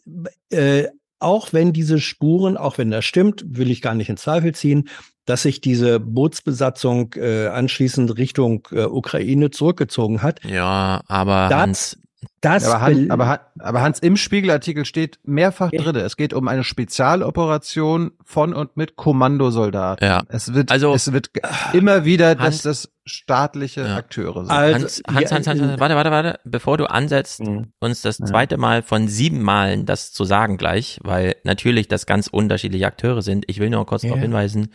äh, 0.52 0.88
auch 1.20 1.54
wenn 1.54 1.74
diese 1.74 2.00
Spuren, 2.00 2.58
auch 2.58 2.78
wenn 2.78 2.92
das 2.92 3.06
stimmt, 3.06 3.44
will 3.48 3.72
ich 3.72 3.82
gar 3.82 3.96
nicht 3.96 4.10
in 4.10 4.18
Zweifel 4.18 4.54
ziehen, 4.54 4.88
dass 5.26 5.42
sich 5.42 5.62
diese 5.62 6.00
Bootsbesatzung 6.00 7.14
äh, 7.16 7.48
anschließend 7.48 8.18
Richtung 8.18 8.68
äh, 8.72 8.84
Ukraine 8.86 9.52
zurückgezogen 9.52 10.22
hat. 10.22 10.44
Ja, 10.44 11.02
aber 11.08 11.48
das, 11.50 11.60
Hans, 11.60 11.98
das 12.42 12.66
aber, 12.66 12.82
Hans, 12.82 13.10
aber, 13.10 13.40
aber 13.60 13.82
Hans, 13.82 14.00
im 14.00 14.18
Spiegelartikel 14.18 14.86
steht 14.86 15.20
mehrfach 15.24 15.72
ja. 15.72 15.82
drin. 15.82 15.96
Es 15.96 16.16
geht 16.16 16.34
um 16.34 16.48
eine 16.48 16.64
Spezialoperation 16.64 18.12
von 18.24 18.54
und 18.54 18.78
mit 18.78 18.96
Kommandosoldaten. 18.96 20.08
Ja. 20.08 20.24
Es 20.28 20.54
wird, 20.54 20.72
also, 20.72 20.94
es 20.94 21.12
wird 21.12 21.32
immer 21.74 22.06
wieder, 22.06 22.38
Hans, 22.38 22.62
dass 22.62 22.84
das 22.84 22.92
staatliche 23.06 23.82
ja. 23.82 23.96
Akteure 23.96 24.46
sind. 24.46 24.52
Also, 24.52 24.76
Hans, 24.76 25.02
Hans, 25.08 25.32
Hans, 25.32 25.48
Hans, 25.48 25.62
Hans, 25.62 25.80
warte, 25.80 25.96
warte, 25.96 26.12
warte, 26.12 26.40
bevor 26.44 26.78
du 26.78 26.90
ansetzt, 26.90 27.42
mhm. 27.42 27.72
uns 27.80 28.02
das 28.02 28.18
zweite 28.18 28.58
Mal 28.58 28.84
von 28.84 29.08
sieben 29.08 29.42
Malen 29.42 29.86
das 29.86 30.12
zu 30.12 30.24
sagen 30.24 30.58
gleich, 30.58 31.00
weil 31.04 31.36
natürlich 31.44 31.88
das 31.88 32.06
ganz 32.06 32.28
unterschiedliche 32.28 32.86
Akteure 32.86 33.22
sind. 33.22 33.46
Ich 33.48 33.60
will 33.60 33.70
nur 33.70 33.86
kurz 33.86 34.04
ja. 34.04 34.10
darauf 34.10 34.22
hinweisen, 34.22 34.70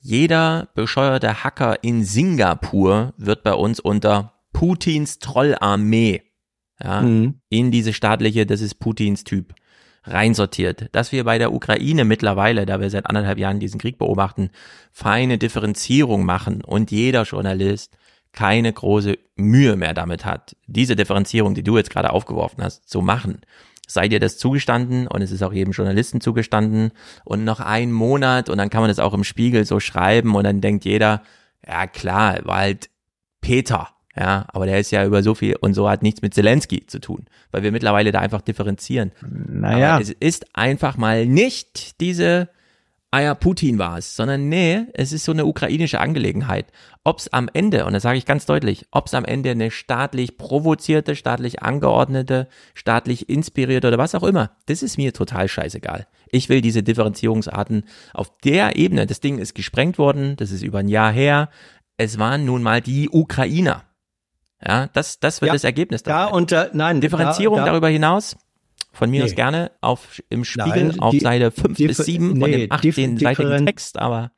jeder 0.00 0.68
bescheuerte 0.74 1.44
Hacker 1.44 1.82
in 1.82 2.04
Singapur 2.04 3.14
wird 3.16 3.42
bei 3.42 3.54
uns 3.54 3.80
unter 3.80 4.34
Putins 4.52 5.18
Trollarmee 5.18 6.22
ja, 6.82 7.02
mhm. 7.02 7.40
in 7.48 7.70
diese 7.70 7.92
staatliche, 7.92 8.46
das 8.46 8.60
ist 8.60 8.76
Putins 8.76 9.24
Typ, 9.24 9.54
reinsortiert. 10.04 10.88
Dass 10.92 11.12
wir 11.12 11.24
bei 11.24 11.38
der 11.38 11.52
Ukraine 11.52 12.04
mittlerweile, 12.04 12.66
da 12.66 12.80
wir 12.80 12.90
seit 12.90 13.06
anderthalb 13.06 13.38
Jahren 13.38 13.60
diesen 13.60 13.80
Krieg 13.80 13.98
beobachten, 13.98 14.50
feine 14.92 15.38
Differenzierung 15.38 16.24
machen 16.24 16.62
und 16.62 16.90
jeder 16.90 17.24
Journalist 17.24 17.96
keine 18.32 18.72
große 18.72 19.18
Mühe 19.36 19.76
mehr 19.76 19.94
damit 19.94 20.24
hat, 20.24 20.54
diese 20.66 20.96
Differenzierung, 20.96 21.54
die 21.54 21.64
du 21.64 21.76
jetzt 21.76 21.90
gerade 21.90 22.12
aufgeworfen 22.12 22.62
hast, 22.62 22.88
zu 22.88 23.00
machen. 23.00 23.40
Sei 23.90 24.06
dir 24.08 24.20
das 24.20 24.36
zugestanden 24.36 25.08
und 25.08 25.22
es 25.22 25.32
ist 25.32 25.42
auch 25.42 25.52
jedem 25.52 25.72
Journalisten 25.72 26.20
zugestanden 26.20 26.92
und 27.24 27.44
noch 27.44 27.60
ein 27.60 27.90
Monat 27.90 28.50
und 28.50 28.58
dann 28.58 28.68
kann 28.68 28.82
man 28.82 28.88
das 28.88 28.98
auch 28.98 29.14
im 29.14 29.24
Spiegel 29.24 29.64
so 29.64 29.80
schreiben 29.80 30.34
und 30.34 30.44
dann 30.44 30.60
denkt 30.60 30.84
jeder, 30.84 31.22
ja 31.66 31.86
klar, 31.86 32.38
war 32.44 32.58
halt 32.58 32.90
Peter, 33.40 33.88
ja, 34.14 34.44
aber 34.48 34.66
der 34.66 34.78
ist 34.78 34.90
ja 34.90 35.06
über 35.06 35.22
so 35.22 35.34
viel 35.34 35.56
und 35.56 35.72
so 35.72 35.88
hat 35.88 36.02
nichts 36.02 36.20
mit 36.20 36.34
Zelensky 36.34 36.86
zu 36.86 37.00
tun, 37.00 37.24
weil 37.50 37.62
wir 37.62 37.72
mittlerweile 37.72 38.12
da 38.12 38.20
einfach 38.20 38.42
differenzieren. 38.42 39.12
Naja. 39.22 39.94
Aber 39.94 40.02
es 40.02 40.10
ist 40.10 40.54
einfach 40.54 40.98
mal 40.98 41.24
nicht 41.24 42.00
diese 42.00 42.50
ah 43.10 43.20
ja, 43.20 43.34
Putin 43.34 43.78
war 43.78 43.98
es, 43.98 44.16
sondern 44.16 44.48
nee, 44.48 44.84
es 44.92 45.12
ist 45.12 45.24
so 45.24 45.32
eine 45.32 45.46
ukrainische 45.46 46.00
Angelegenheit. 46.00 46.66
Ob 47.04 47.18
es 47.18 47.32
am 47.32 47.48
Ende, 47.52 47.86
und 47.86 47.94
das 47.94 48.02
sage 48.02 48.18
ich 48.18 48.26
ganz 48.26 48.44
deutlich, 48.44 48.86
ob 48.90 49.06
es 49.06 49.14
am 49.14 49.24
Ende 49.24 49.50
eine 49.50 49.70
staatlich 49.70 50.36
provozierte, 50.36 51.16
staatlich 51.16 51.62
angeordnete, 51.62 52.48
staatlich 52.74 53.28
inspirierte 53.28 53.88
oder 53.88 53.98
was 53.98 54.14
auch 54.14 54.24
immer, 54.24 54.50
das 54.66 54.82
ist 54.82 54.98
mir 54.98 55.14
total 55.14 55.48
scheißegal. 55.48 56.06
Ich 56.30 56.48
will 56.48 56.60
diese 56.60 56.82
Differenzierungsarten 56.82 57.84
auf 58.12 58.36
der 58.44 58.76
Ebene, 58.76 59.06
das 59.06 59.20
Ding 59.20 59.38
ist 59.38 59.54
gesprengt 59.54 59.98
worden, 59.98 60.36
das 60.36 60.50
ist 60.50 60.62
über 60.62 60.80
ein 60.80 60.88
Jahr 60.88 61.12
her, 61.12 61.48
es 61.96 62.18
waren 62.18 62.44
nun 62.44 62.62
mal 62.62 62.80
die 62.82 63.08
Ukrainer. 63.08 63.84
Ja, 64.64 64.88
das, 64.88 65.20
das 65.20 65.40
wird 65.40 65.48
ja, 65.48 65.52
das 65.54 65.64
Ergebnis. 65.64 66.02
Da 66.02 66.26
und 66.26 66.52
äh, 66.52 66.68
nein, 66.72 67.00
Differenzierung 67.00 67.58
da, 67.58 67.64
da, 67.64 67.70
darüber 67.70 67.88
hinaus. 67.88 68.36
Von 68.98 69.10
mir 69.10 69.20
nee. 69.20 69.30
aus 69.30 69.36
gerne 69.36 69.70
auf, 69.80 70.20
im 70.28 70.44
Spiegel 70.44 70.88
nein, 70.88 70.98
auf 70.98 71.14
Seite 71.16 71.52
5 71.52 71.78
bis 71.78 71.98
7 71.98 72.32
nee, 72.32 72.40
von 72.40 72.50
dem 72.50 72.68
18-seitigen 72.68 73.64
Text, 73.64 73.96
aber 73.96 74.32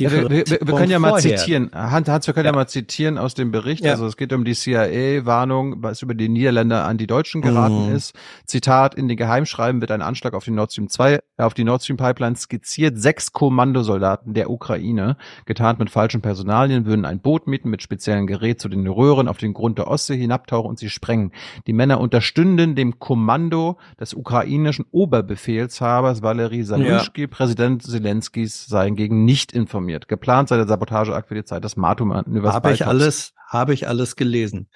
ja, 0.00 0.10
wir, 0.10 0.30
wir, 0.30 0.44
wir 0.46 0.58
können 0.58 0.90
ja 0.90 0.98
mal 0.98 1.10
vorher. 1.10 1.36
zitieren. 1.36 1.70
Hans, 1.74 2.08
Hans, 2.08 2.26
wir 2.26 2.34
können 2.34 2.46
ja. 2.46 2.52
ja. 2.52 2.56
mal 2.56 2.66
zitieren 2.66 3.18
aus 3.18 3.34
dem 3.34 3.50
Bericht. 3.50 3.84
Ja. 3.84 3.92
Also 3.92 4.06
es 4.06 4.16
geht 4.16 4.32
um 4.32 4.44
die 4.44 4.54
CIA-Warnung, 4.54 5.82
was 5.82 6.02
über 6.02 6.14
die 6.14 6.28
Niederländer 6.28 6.84
an 6.84 6.98
die 6.98 7.06
Deutschen 7.06 7.42
geraten 7.42 7.88
mhm. 7.88 7.94
ist. 7.94 8.14
Zitat, 8.46 8.94
in 8.94 9.08
den 9.08 9.16
Geheimschreiben 9.16 9.80
wird 9.80 9.90
ein 9.90 10.02
Anschlag 10.02 10.34
auf 10.34 10.44
die 10.44 10.50
Nord 10.50 10.72
Stream 10.72 10.88
2, 10.88 11.14
äh, 11.14 11.20
auf 11.38 11.54
die 11.54 11.64
Nord 11.64 11.82
Stream 11.82 11.96
Pipeline 11.96 12.36
skizziert. 12.36 12.98
Sechs 12.98 13.32
Kommandosoldaten 13.32 14.34
der 14.34 14.50
Ukraine, 14.50 15.16
getarnt 15.44 15.78
mit 15.78 15.90
falschen 15.90 16.22
Personalien, 16.22 16.86
würden 16.86 17.04
ein 17.04 17.20
Boot 17.20 17.46
mieten 17.46 17.70
mit 17.70 17.82
speziellem 17.82 18.26
Gerät 18.26 18.60
zu 18.60 18.68
den 18.68 18.86
Röhren 18.86 19.28
auf 19.28 19.38
den 19.38 19.52
Grund 19.52 19.78
der 19.78 19.88
Ostsee 19.88 20.16
hinabtauchen 20.16 20.70
und 20.70 20.78
sie 20.78 20.90
sprengen. 20.90 21.32
Die 21.66 21.72
Männer 21.72 22.00
unterstünden 22.00 22.74
dem 22.74 22.98
Kommando 22.98 23.78
des 24.00 24.14
ukrainischen 24.14 24.86
Oberbefehlshabers 24.90 26.22
Valery 26.22 26.62
Salushky. 26.64 27.26
Präsident 27.26 27.82
Zelenskis 27.82 28.66
seien 28.66 28.96
gegen 28.96 29.24
nicht 29.24 29.52
informiert. 29.52 29.91
Geplant 30.00 30.48
sei 30.48 30.56
der 30.56 30.66
Sabotageakt 30.66 31.28
für 31.28 31.34
die 31.34 31.44
Zeit 31.44 31.64
des 31.64 31.76
Matu-Manövers. 31.76 32.54
Habe 32.54 32.72
ich 32.72 32.86
alles, 32.86 33.32
habe 33.48 33.74
ich 33.74 33.88
alles 33.88 34.16
gelesen. 34.16 34.68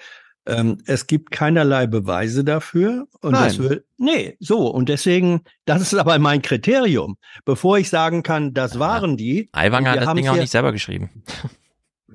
Ähm, 0.46 0.78
es 0.86 1.08
gibt 1.08 1.32
keinerlei 1.32 1.86
Beweise 1.86 2.44
dafür. 2.44 3.08
Und 3.20 3.32
Nein. 3.32 3.44
Das 3.44 3.58
will, 3.58 3.84
nee, 3.98 4.36
so. 4.38 4.68
Und 4.68 4.88
deswegen, 4.88 5.42
das 5.64 5.82
ist 5.82 5.94
aber 5.94 6.18
mein 6.18 6.40
Kriterium. 6.40 7.16
Bevor 7.44 7.78
ich 7.78 7.88
sagen 7.88 8.22
kann, 8.22 8.54
das 8.54 8.78
waren 8.78 9.16
die. 9.16 9.48
Aiwanger 9.52 9.92
hat 9.92 10.02
das 10.02 10.14
Ding 10.14 10.28
auch 10.28 10.36
nicht 10.36 10.52
selber 10.52 10.72
geschrieben. 10.72 11.24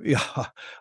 Ja, 0.03 0.21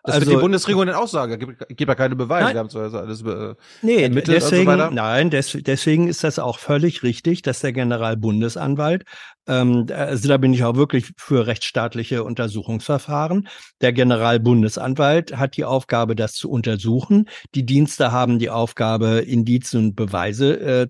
das 0.03 0.15
also, 0.15 0.27
wird 0.27 0.37
die 0.37 0.41
Bundesregierung 0.41 0.87
dann 0.87 0.95
auch 0.95 1.07
sagen. 1.07 1.37
Gibt, 1.37 1.67
gibt 1.67 1.87
ja 1.87 1.95
keine 1.95 2.15
Beweise. 2.15 2.45
Nein, 2.45 2.55
Wir 2.55 2.59
haben 2.59 2.69
zwar 2.69 2.93
alles 2.93 3.21
äh, 3.21 3.55
nee, 3.81 4.09
deswegen, 4.09 4.71
so 4.71 4.89
nein, 4.89 5.29
des, 5.29 5.57
deswegen 5.61 6.07
ist 6.07 6.23
das 6.23 6.39
auch 6.39 6.57
völlig 6.57 7.03
richtig, 7.03 7.41
dass 7.41 7.59
der 7.59 7.73
Generalbundesanwalt, 7.73 9.03
ähm, 9.47 9.87
also 9.91 10.27
da 10.27 10.37
bin 10.37 10.53
ich 10.53 10.63
auch 10.63 10.75
wirklich 10.75 11.11
für 11.17 11.47
rechtsstaatliche 11.47 12.23
Untersuchungsverfahren. 12.23 13.47
Der 13.81 13.93
Generalbundesanwalt 13.93 15.37
hat 15.37 15.57
die 15.57 15.65
Aufgabe, 15.65 16.15
das 16.15 16.33
zu 16.33 16.49
untersuchen. 16.49 17.29
Die 17.55 17.65
Dienste 17.65 18.11
haben 18.11 18.39
die 18.39 18.49
Aufgabe, 18.49 19.19
Indizien 19.19 19.87
und 19.87 19.95
Beweise 19.95 20.59
äh, 20.59 20.87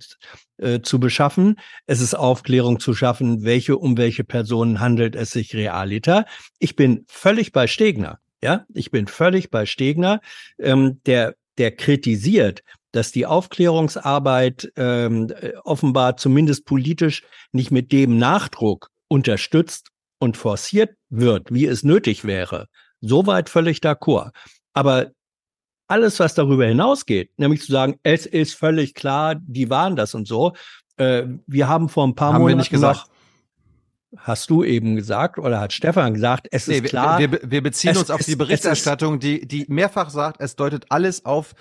äh, 0.57 0.81
zu 0.81 0.99
beschaffen. 0.99 1.59
Es 1.87 2.01
ist 2.01 2.13
Aufklärung 2.13 2.79
zu 2.79 2.93
schaffen, 2.93 3.43
welche 3.43 3.77
um 3.77 3.97
welche 3.97 4.23
Personen 4.23 4.79
handelt 4.79 5.15
es 5.15 5.31
sich 5.31 5.55
realiter. 5.55 6.25
Ich 6.59 6.75
bin 6.75 7.05
völlig 7.07 7.51
bei 7.51 7.67
Stegner. 7.67 8.19
Ja, 8.43 8.65
ich 8.73 8.89
bin 8.91 9.07
völlig 9.07 9.51
bei 9.51 9.65
Stegner, 9.65 10.19
ähm, 10.57 10.99
der 11.05 11.35
der 11.57 11.71
kritisiert, 11.71 12.63
dass 12.91 13.11
die 13.11 13.25
Aufklärungsarbeit 13.25 14.71
ähm, 14.75 15.33
offenbar 15.63 16.17
zumindest 16.17 16.65
politisch 16.65 17.23
nicht 17.51 17.71
mit 17.71 17.91
dem 17.91 18.17
Nachdruck 18.17 18.89
unterstützt 19.07 19.89
und 20.19 20.37
forciert 20.37 20.95
wird, 21.09 21.53
wie 21.53 21.65
es 21.65 21.83
nötig 21.83 22.25
wäre. 22.25 22.67
Soweit 23.01 23.49
völlig 23.49 23.79
d'accord. 23.79 24.31
Aber 24.73 25.11
alles, 25.87 26.19
was 26.19 26.35
darüber 26.35 26.65
hinausgeht, 26.65 27.37
nämlich 27.37 27.61
zu 27.61 27.71
sagen, 27.71 27.99
es 28.03 28.25
ist 28.25 28.55
völlig 28.55 28.93
klar, 28.93 29.35
die 29.35 29.69
waren 29.69 29.95
das 29.95 30.15
und 30.15 30.27
so. 30.27 30.53
Äh, 30.97 31.23
wir 31.47 31.67
haben 31.67 31.89
vor 31.89 32.07
ein 32.07 32.15
paar 32.15 32.33
haben 32.33 32.41
Monaten 32.41 32.57
wir 32.57 32.61
nicht 32.61 32.69
gesagt. 32.69 32.99
Noch, 32.99 33.11
hast 34.17 34.49
du 34.49 34.63
eben 34.63 34.95
gesagt 34.95 35.37
oder 35.37 35.59
hat 35.59 35.73
Stefan 35.73 36.13
gesagt, 36.13 36.47
es 36.51 36.67
nee, 36.67 36.77
ist 36.77 36.85
klar. 36.85 37.19
Wir, 37.19 37.31
wir, 37.31 37.39
wir 37.43 37.63
beziehen 37.63 37.95
uns 37.95 38.11
auf 38.11 38.21
es, 38.21 38.25
die 38.25 38.35
Berichterstattung, 38.35 39.19
die, 39.19 39.47
die 39.47 39.65
mehrfach 39.69 40.09
sagt, 40.09 40.41
es 40.41 40.55
deutet 40.55 40.85
alles 40.89 41.25
auf 41.25 41.53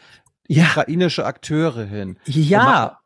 ja. 0.55 0.65
ukrainische 0.65 1.25
Akteure 1.25 1.85
hin. 1.85 2.19
Ja, 2.27 2.87
äh, 2.87 3.01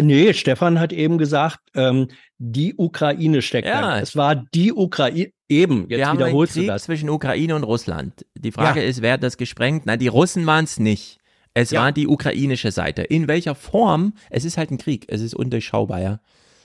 Nee, 0.00 0.32
Stefan 0.32 0.80
hat 0.80 0.92
eben 0.92 1.18
gesagt, 1.18 1.58
ähm, 1.74 2.08
die 2.38 2.74
Ukraine 2.76 3.42
steckt 3.42 3.68
ja. 3.68 3.82
da. 3.82 4.00
Es 4.00 4.16
war 4.16 4.36
die 4.36 4.72
Ukraine. 4.72 5.32
Eben, 5.48 5.82
jetzt 5.88 5.98
Wir 5.98 6.08
haben 6.08 6.18
wiederholst 6.18 6.56
einen 6.56 6.64
Krieg 6.64 6.74
das. 6.74 6.84
zwischen 6.84 7.10
Ukraine 7.10 7.54
und 7.54 7.62
Russland. 7.62 8.24
Die 8.34 8.52
Frage 8.52 8.80
ja. 8.80 8.86
ist, 8.86 9.02
wer 9.02 9.12
hat 9.12 9.22
das 9.22 9.36
gesprengt? 9.36 9.82
Na, 9.84 9.98
die 9.98 10.08
Russen 10.08 10.46
waren 10.46 10.64
es 10.64 10.78
nicht. 10.78 11.18
Es 11.52 11.72
ja. 11.72 11.82
war 11.82 11.92
die 11.92 12.08
ukrainische 12.08 12.72
Seite. 12.72 13.02
In 13.02 13.28
welcher 13.28 13.54
Form? 13.54 14.14
Es 14.30 14.46
ist 14.46 14.56
halt 14.56 14.70
ein 14.70 14.78
Krieg. 14.78 15.04
Es 15.08 15.20
ist 15.20 15.34
undurchschaubar, 15.34 16.00
ja. 16.00 16.20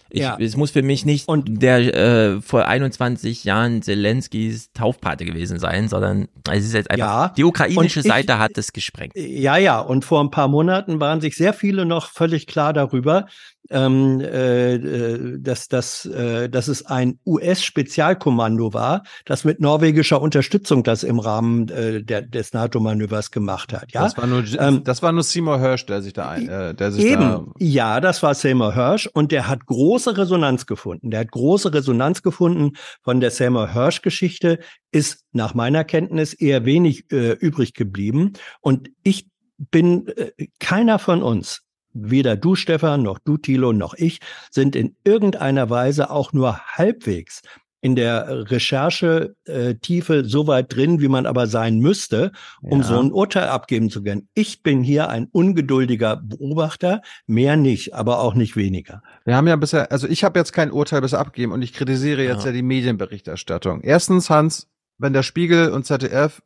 Ich, 0.10 0.22
ja. 0.22 0.38
Es 0.40 0.56
muss 0.56 0.72
für 0.72 0.82
mich 0.82 1.06
nicht 1.06 1.28
und 1.28 1.62
der 1.62 1.78
äh, 1.94 2.42
vor 2.42 2.68
21 2.68 3.44
Jahren 3.44 3.82
Zelenskis 3.82 4.72
Taufpate 4.74 5.26
gewesen 5.26 5.60
sein, 5.60 5.88
sondern 5.88 6.28
es 6.50 6.66
ist 6.66 6.74
jetzt 6.74 6.90
einfach, 6.90 7.06
ja, 7.06 7.34
die 7.36 7.44
ukrainische 7.44 8.00
ich, 8.00 8.08
Seite 8.08 8.40
hat 8.40 8.58
es 8.58 8.74
gesprengt. 8.74 9.14
Ja, 9.16 9.58
ja, 9.58 9.80
und 9.80 10.06
vor 10.06 10.22
ein 10.22 10.32
paar 10.32 10.48
Monaten 10.48 11.00
waren 11.00 11.22
sich 11.22 11.36
sehr 11.36 11.54
viele 11.54 11.86
noch 11.86 12.10
völlig 12.10 12.48
klar 12.48 12.74
darüber, 12.74 13.28
ähm, 13.70 14.20
äh, 14.22 14.76
äh, 14.76 15.40
dass, 15.40 15.68
dass, 15.68 16.06
äh, 16.06 16.50
dass 16.50 16.68
es 16.68 16.86
ein 16.86 17.20
US-Spezialkommando 17.26 18.74
war, 18.74 19.04
das 19.26 19.44
mit 19.44 19.60
norwegischer 19.60 20.22
Unterstützung 20.22 20.84
das 20.84 21.04
im 21.04 21.20
Rahmen 21.20 21.70
äh, 21.70 22.04
der, 22.04 22.22
des 22.22 22.54
NATO-Manövers 22.54 23.32
gemacht 23.32 23.74
hat. 23.74 23.92
Ja? 23.92 24.04
Das 24.04 24.18
war 24.18 24.28
nur, 24.28 24.44
ähm, 24.60 24.84
das 24.84 25.02
war 25.02 25.12
nur 25.12 25.24
Seymour 25.24 25.60
Hirsch, 25.60 25.86
der 25.86 26.02
sich 26.02 26.14
da, 26.14 26.30
ein, 26.30 26.48
äh, 26.48 26.74
der 26.74 26.92
sich 26.92 27.06
eben, 27.06 27.22
da 27.22 27.46
ja, 27.60 28.00
das 28.00 28.24
war 28.24 28.34
Seymour 28.34 28.74
Hirsch 28.74 29.08
und 29.08 29.32
der 29.32 29.48
hat 29.48 29.66
große 29.66 30.18
Resonanz 30.18 30.66
gefunden. 30.66 31.12
Der 31.12 31.22
hat 31.22 31.32
große 31.32 31.74
Resonanz 31.74 32.22
gefunden 32.22 32.74
von 33.02 33.20
der 33.20 33.32
Seymour 33.32 33.74
Hirsch-Geschichte, 33.74 34.60
ist 34.92 35.26
nach 35.32 35.54
meiner 35.54 35.84
Kenntnis 35.84 36.34
eher 36.34 36.66
wenig 36.66 37.12
äh, 37.12 37.34
übrig 37.34 37.74
geblieben 37.74 38.34
und 38.62 38.90
ich 39.04 39.28
bin 39.58 40.08
äh, 40.08 40.48
keiner 40.60 41.00
von 41.00 41.24
uns 41.24 41.67
weder 42.00 42.36
du, 42.36 42.56
Stefan, 42.56 43.04
noch 43.04 43.20
du, 43.20 43.38
Thilo, 43.38 43.74
noch 43.74 43.94
ich 43.96 44.20
sind 44.52 44.76
in 44.76 44.96
irgendeiner 45.04 45.70
Weise 45.70 46.10
auch 46.10 46.34
nur 46.34 46.60
halbwegs 46.60 47.42
in 47.82 47.96
der 47.96 48.50
Recherche-Tiefe 48.50 50.16
äh, 50.16 50.24
so 50.24 50.48
weit 50.48 50.76
drin, 50.76 51.00
wie 51.00 51.08
man 51.08 51.26
aber 51.26 51.48
sein 51.48 51.80
müsste, 51.80 52.32
um 52.62 52.82
ja. 52.82 52.86
so 52.86 53.00
ein 53.00 53.12
Urteil 53.12 53.50
abgeben 53.50 53.90
zu 53.90 54.04
können. 54.04 54.28
Ich 54.34 54.64
bin 54.64 54.82
hier 54.82 55.10
ein 55.10 55.28
ungeduldiger 55.32 56.18
Beobachter, 56.18 57.02
mehr 57.28 57.56
nicht, 57.56 57.94
aber 57.94 58.20
auch 58.20 58.34
nicht 58.34 58.56
weniger. 58.56 59.04
Wir 59.26 59.36
haben 59.36 59.48
ja 59.48 59.56
bisher, 59.56 59.92
also 59.92 60.08
ich 60.08 60.24
habe 60.24 60.40
jetzt 60.40 60.54
kein 60.54 60.72
Urteil 60.72 61.02
bisher 61.02 61.20
abgegeben 61.20 61.52
und 61.52 61.62
ich 61.62 61.74
kritisiere 61.74 62.24
jetzt 62.24 62.46
ja, 62.46 62.48
ja 62.48 62.54
die 62.54 62.64
Medienberichterstattung. 62.64 63.82
Erstens, 63.82 64.30
Hans, 64.30 64.68
wenn 64.98 65.14
der 65.14 65.24
Spiegel 65.24 65.70
und 65.70 65.86
ZDF 65.86 66.42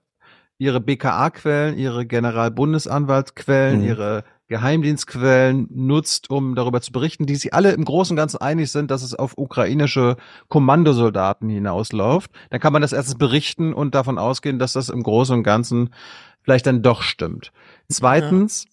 ihre 0.58 0.82
BKA-Quellen, 0.82 1.78
ihre 1.78 2.06
Generalbundesanwaltsquellen, 2.06 3.82
mhm. 3.82 3.88
ihre 3.88 4.24
Geheimdienstquellen 4.52 5.68
nutzt, 5.72 6.30
um 6.30 6.56
darüber 6.56 6.82
zu 6.82 6.92
berichten, 6.92 7.26
die 7.26 7.36
sich 7.36 7.54
alle 7.54 7.72
im 7.72 7.86
Großen 7.86 8.14
und 8.14 8.18
Ganzen 8.18 8.42
einig 8.42 8.70
sind, 8.70 8.92
dass 8.92 9.02
es 9.02 9.16
auf 9.16 9.38
ukrainische 9.38 10.18
Kommandosoldaten 10.50 11.50
hinausläuft, 11.50 12.30
dann 12.50 12.60
kann 12.60 12.74
man 12.74 12.82
das 12.82 12.92
erstens 12.92 13.18
berichten 13.18 13.74
und 13.74 13.96
davon 13.96 14.18
ausgehen, 14.18 14.60
dass 14.60 14.74
das 14.74 14.90
im 14.90 15.04
Großen 15.04 15.38
und 15.38 15.44
Ganzen 15.44 15.92
vielleicht 16.42 16.68
dann 16.68 16.82
doch 16.82 17.02
stimmt. 17.02 17.54
Zweitens, 17.90 18.66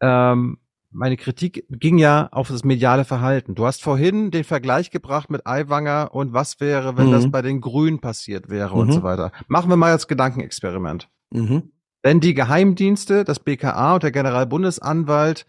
ja. 0.00 0.32
ähm, 0.32 0.58
meine 0.90 1.16
Kritik 1.16 1.66
ging 1.68 1.98
ja 1.98 2.28
auf 2.30 2.46
das 2.48 2.64
mediale 2.64 3.04
Verhalten. 3.04 3.56
Du 3.56 3.66
hast 3.66 3.82
vorhin 3.82 4.30
den 4.30 4.44
Vergleich 4.44 4.90
gebracht 4.90 5.30
mit 5.30 5.46
Aiwanger 5.46 6.10
und 6.12 6.32
was 6.32 6.60
wäre, 6.60 6.96
wenn 6.96 7.08
mhm. 7.08 7.12
das 7.12 7.30
bei 7.30 7.42
den 7.42 7.60
Grünen 7.60 7.98
passiert 7.98 8.50
wäre 8.50 8.74
mhm. 8.74 8.80
und 8.80 8.92
so 8.92 9.02
weiter. 9.02 9.32
Machen 9.48 9.68
wir 9.68 9.76
mal 9.76 9.90
als 9.90 10.06
Gedankenexperiment. 10.06 11.08
Mhm 11.30 11.72
wenn 12.02 12.20
die 12.20 12.34
Geheimdienste, 12.34 13.24
das 13.24 13.40
BKA 13.40 13.94
und 13.94 14.02
der 14.02 14.12
Generalbundesanwalt 14.12 15.46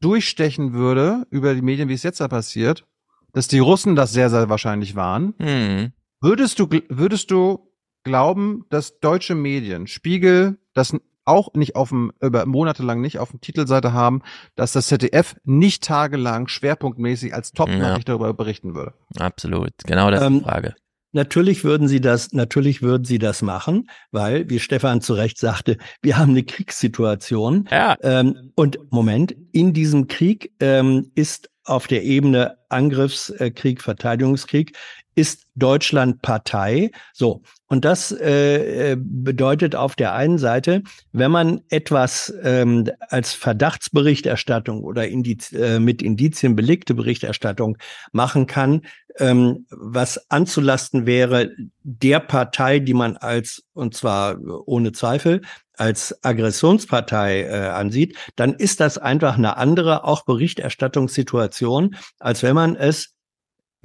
durchstechen 0.00 0.72
würde 0.72 1.26
über 1.30 1.54
die 1.54 1.62
Medien, 1.62 1.88
wie 1.88 1.94
es 1.94 2.02
jetzt 2.02 2.20
da 2.20 2.28
passiert, 2.28 2.86
dass 3.32 3.48
die 3.48 3.58
Russen 3.58 3.96
das 3.96 4.12
sehr, 4.12 4.30
sehr 4.30 4.48
wahrscheinlich 4.48 4.96
waren, 4.96 5.34
mhm. 5.38 5.92
würdest 6.20 6.58
du, 6.58 6.68
würdest 6.88 7.30
du 7.30 7.70
glauben, 8.02 8.64
dass 8.70 8.98
deutsche 9.00 9.34
Medien, 9.34 9.86
Spiegel, 9.86 10.58
das 10.74 10.96
auch 11.26 11.52
nicht 11.54 11.74
auf 11.74 11.88
dem, 11.88 12.12
über 12.20 12.46
monatelang 12.46 13.00
nicht 13.00 13.18
auf 13.18 13.30
dem 13.30 13.40
Titelseite 13.40 13.92
haben, 13.92 14.22
dass 14.54 14.72
das 14.72 14.86
ZDF 14.86 15.34
nicht 15.44 15.82
tagelang 15.82 16.46
schwerpunktmäßig 16.46 17.34
als 17.34 17.52
Top-Nachricht 17.52 18.08
ja. 18.08 18.14
darüber 18.14 18.32
berichten 18.32 18.74
würde. 18.74 18.94
Absolut, 19.18 19.72
genau 19.84 20.10
das 20.10 20.20
ist 20.20 20.26
ähm, 20.26 20.38
die 20.38 20.44
Frage. 20.44 20.76
Natürlich 21.12 21.64
würden 21.64 21.88
sie 21.88 22.00
das, 22.00 22.32
natürlich 22.32 22.82
würden 22.82 23.04
sie 23.04 23.18
das 23.18 23.42
machen, 23.42 23.88
weil, 24.10 24.50
wie 24.50 24.58
Stefan 24.58 25.00
zu 25.00 25.14
Recht 25.14 25.38
sagte, 25.38 25.78
wir 26.02 26.18
haben 26.18 26.30
eine 26.30 26.42
Kriegssituation. 26.42 27.68
Ja. 27.70 27.96
Ähm, 28.02 28.52
und 28.54 28.78
Moment, 28.90 29.34
in 29.52 29.72
diesem 29.72 30.08
Krieg 30.08 30.52
ähm, 30.60 31.10
ist 31.14 31.50
auf 31.64 31.86
der 31.86 32.04
Ebene 32.04 32.58
Angriffskrieg, 32.68 33.82
Verteidigungskrieg, 33.82 34.76
ist 35.16 35.46
Deutschland 35.56 36.22
Partei. 36.22 36.92
So. 37.12 37.42
Und 37.68 37.84
das 37.84 38.12
äh, 38.12 38.92
äh, 38.92 38.96
bedeutet 38.96 39.74
auf 39.74 39.96
der 39.96 40.12
einen 40.12 40.38
Seite, 40.38 40.82
wenn 41.10 41.32
man 41.32 41.62
etwas 41.68 42.32
ähm, 42.44 42.88
als 43.08 43.32
Verdachtsberichterstattung 43.32 44.84
oder 44.84 45.08
Indiz, 45.08 45.52
äh, 45.52 45.80
mit 45.80 46.02
Indizien 46.02 46.54
belegte 46.54 46.94
Berichterstattung 46.94 47.76
machen 48.12 48.46
kann, 48.46 48.82
ähm, 49.18 49.66
was 49.70 50.30
anzulasten 50.30 51.06
wäre 51.06 51.50
der 51.82 52.20
Partei, 52.20 52.78
die 52.78 52.94
man 52.94 53.16
als, 53.16 53.64
und 53.72 53.94
zwar 53.94 54.38
ohne 54.66 54.92
Zweifel, 54.92 55.40
als 55.72 56.22
Aggressionspartei 56.22 57.42
äh, 57.42 57.68
ansieht, 57.68 58.16
dann 58.36 58.54
ist 58.54 58.80
das 58.80 58.98
einfach 58.98 59.38
eine 59.38 59.56
andere, 59.56 60.04
auch 60.04 60.24
Berichterstattungssituation, 60.24 61.96
als 62.18 62.42
wenn 62.42 62.54
man 62.54 62.76
es 62.76 63.15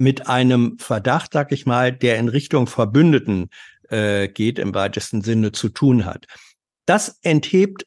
mit 0.02 0.26
einem 0.26 0.78
Verdacht, 0.78 1.32
sag 1.32 1.52
ich 1.52 1.64
mal, 1.64 1.92
der 1.92 2.18
in 2.18 2.28
Richtung 2.28 2.66
Verbündeten 2.66 3.50
äh, 3.88 4.26
geht, 4.26 4.58
im 4.58 4.74
weitesten 4.74 5.22
Sinne 5.22 5.52
zu 5.52 5.68
tun 5.68 6.04
hat. 6.04 6.26
Das 6.86 7.20
enthebt 7.22 7.86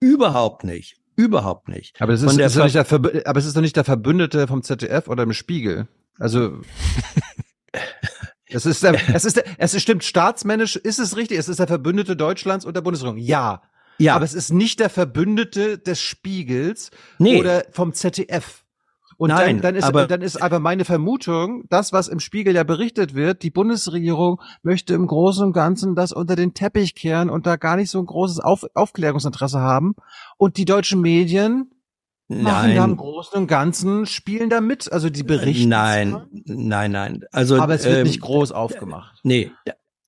überhaupt 0.00 0.64
nicht, 0.64 0.96
überhaupt 1.14 1.68
nicht. 1.68 2.02
Aber 2.02 2.12
es 2.12 2.22
ist, 2.22 2.36
ist 2.36 2.56
nicht 2.56 2.74
der 2.74 3.26
aber 3.26 3.38
es 3.38 3.46
ist 3.46 3.56
doch 3.56 3.60
nicht 3.60 3.76
der 3.76 3.84
Verbündete 3.84 4.48
vom 4.48 4.64
ZDF 4.64 5.06
oder 5.06 5.22
im 5.22 5.32
Spiegel. 5.32 5.86
Also 6.18 6.60
es 8.46 8.66
ist, 8.66 8.82
der, 8.82 8.96
es 9.14 9.24
ist, 9.24 9.36
der, 9.36 9.44
es 9.58 9.80
stimmt 9.80 10.02
staatsmännisch, 10.02 10.74
ist 10.74 10.98
es 10.98 11.16
richtig? 11.16 11.38
Es 11.38 11.48
ist 11.48 11.60
der 11.60 11.68
Verbündete 11.68 12.16
Deutschlands 12.16 12.64
und 12.64 12.74
der 12.74 12.82
Bundesregierung. 12.82 13.18
Ja. 13.18 13.62
Ja. 13.98 14.16
Aber 14.16 14.24
es 14.24 14.34
ist 14.34 14.52
nicht 14.52 14.80
der 14.80 14.90
Verbündete 14.90 15.78
des 15.78 16.00
Spiegels 16.00 16.90
nee. 17.18 17.38
oder 17.38 17.66
vom 17.70 17.92
ZDF. 17.92 18.61
Und 19.16 19.28
Nein, 19.28 19.56
dann, 19.56 19.62
dann, 19.62 19.74
ist, 19.76 19.84
aber, 19.84 20.06
dann 20.06 20.22
ist 20.22 20.40
aber 20.40 20.60
meine 20.60 20.84
Vermutung, 20.84 21.64
das, 21.68 21.92
was 21.92 22.08
im 22.08 22.20
Spiegel 22.20 22.54
ja 22.54 22.64
berichtet 22.64 23.14
wird, 23.14 23.42
die 23.42 23.50
Bundesregierung 23.50 24.40
möchte 24.62 24.94
im 24.94 25.06
Großen 25.06 25.44
und 25.44 25.52
Ganzen 25.52 25.94
das 25.94 26.12
unter 26.12 26.36
den 26.36 26.54
Teppich 26.54 26.94
kehren 26.94 27.30
und 27.30 27.46
da 27.46 27.56
gar 27.56 27.76
nicht 27.76 27.90
so 27.90 27.98
ein 27.98 28.06
großes 28.06 28.40
Auf 28.40 28.66
Aufklärungsinteresse 28.74 29.60
haben. 29.60 29.94
Und 30.36 30.56
die 30.56 30.64
deutschen 30.64 31.00
Medien 31.00 31.70
Nein. 32.28 32.42
machen 32.42 32.74
da 32.74 32.84
im 32.84 32.96
Großen 32.96 33.38
und 33.38 33.46
Ganzen, 33.46 34.06
spielen 34.06 34.50
da 34.50 34.60
mit. 34.60 34.92
Also 34.92 35.10
die 35.10 35.22
berichten. 35.22 35.68
Nein, 35.68 36.22
nein, 36.44 36.92
nein. 36.92 37.24
Also, 37.32 37.60
aber 37.60 37.74
es 37.74 37.84
wird 37.84 37.98
ähm, 37.98 38.02
nicht 38.04 38.20
groß 38.20 38.52
aufgemacht. 38.52 39.20
Nee, 39.22 39.50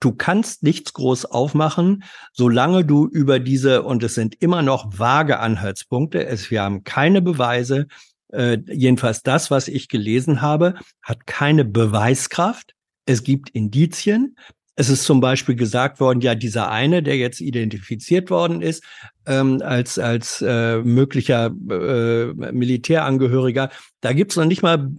Du 0.05 0.13
kannst 0.13 0.63
nichts 0.63 0.93
groß 0.93 1.25
aufmachen, 1.25 2.05
solange 2.35 2.85
du 2.85 3.07
über 3.07 3.39
diese, 3.41 3.85
und 3.85 4.03
es 4.03 4.15
sind 4.15 4.35
immer 4.43 4.61
noch 4.61 4.99
vage 4.99 5.39
Anhaltspunkte, 5.39 6.27
es, 6.27 6.51
wir 6.51 6.61
haben 6.61 6.85
keine 6.85 7.23
Beweise, 7.23 7.87
äh, 8.35 8.59
jedenfalls 8.67 9.23
das, 9.23 9.51
was 9.51 9.69
ich 9.69 9.89
gelesen 9.89 10.43
habe, 10.43 10.75
hat 11.03 11.27
keine 11.27 11.65
Beweiskraft. 11.65 12.75
Es 13.07 13.23
gibt 13.23 13.51
Indizien. 13.51 14.37
Es 14.77 14.89
ist 14.89 15.05
zum 15.05 15.21
Beispiel 15.21 15.55
gesagt 15.55 16.01
worden, 16.01 16.21
ja, 16.21 16.35
dieser 16.35 16.69
eine, 16.69 17.03
der 17.03 17.17
jetzt 17.17 17.41
identifiziert 17.41 18.29
worden 18.29 18.61
ist 18.61 18.83
ähm, 19.25 19.63
als 19.63 20.01
als 20.01 20.43
äh, 20.43 20.79
möglicher 20.79 21.47
äh, 21.47 22.33
Militärangehöriger, 22.53 23.71
da 24.01 24.13
gibt's 24.13 24.35
noch 24.35 24.47
nicht 24.47 24.63
mal 24.63 24.91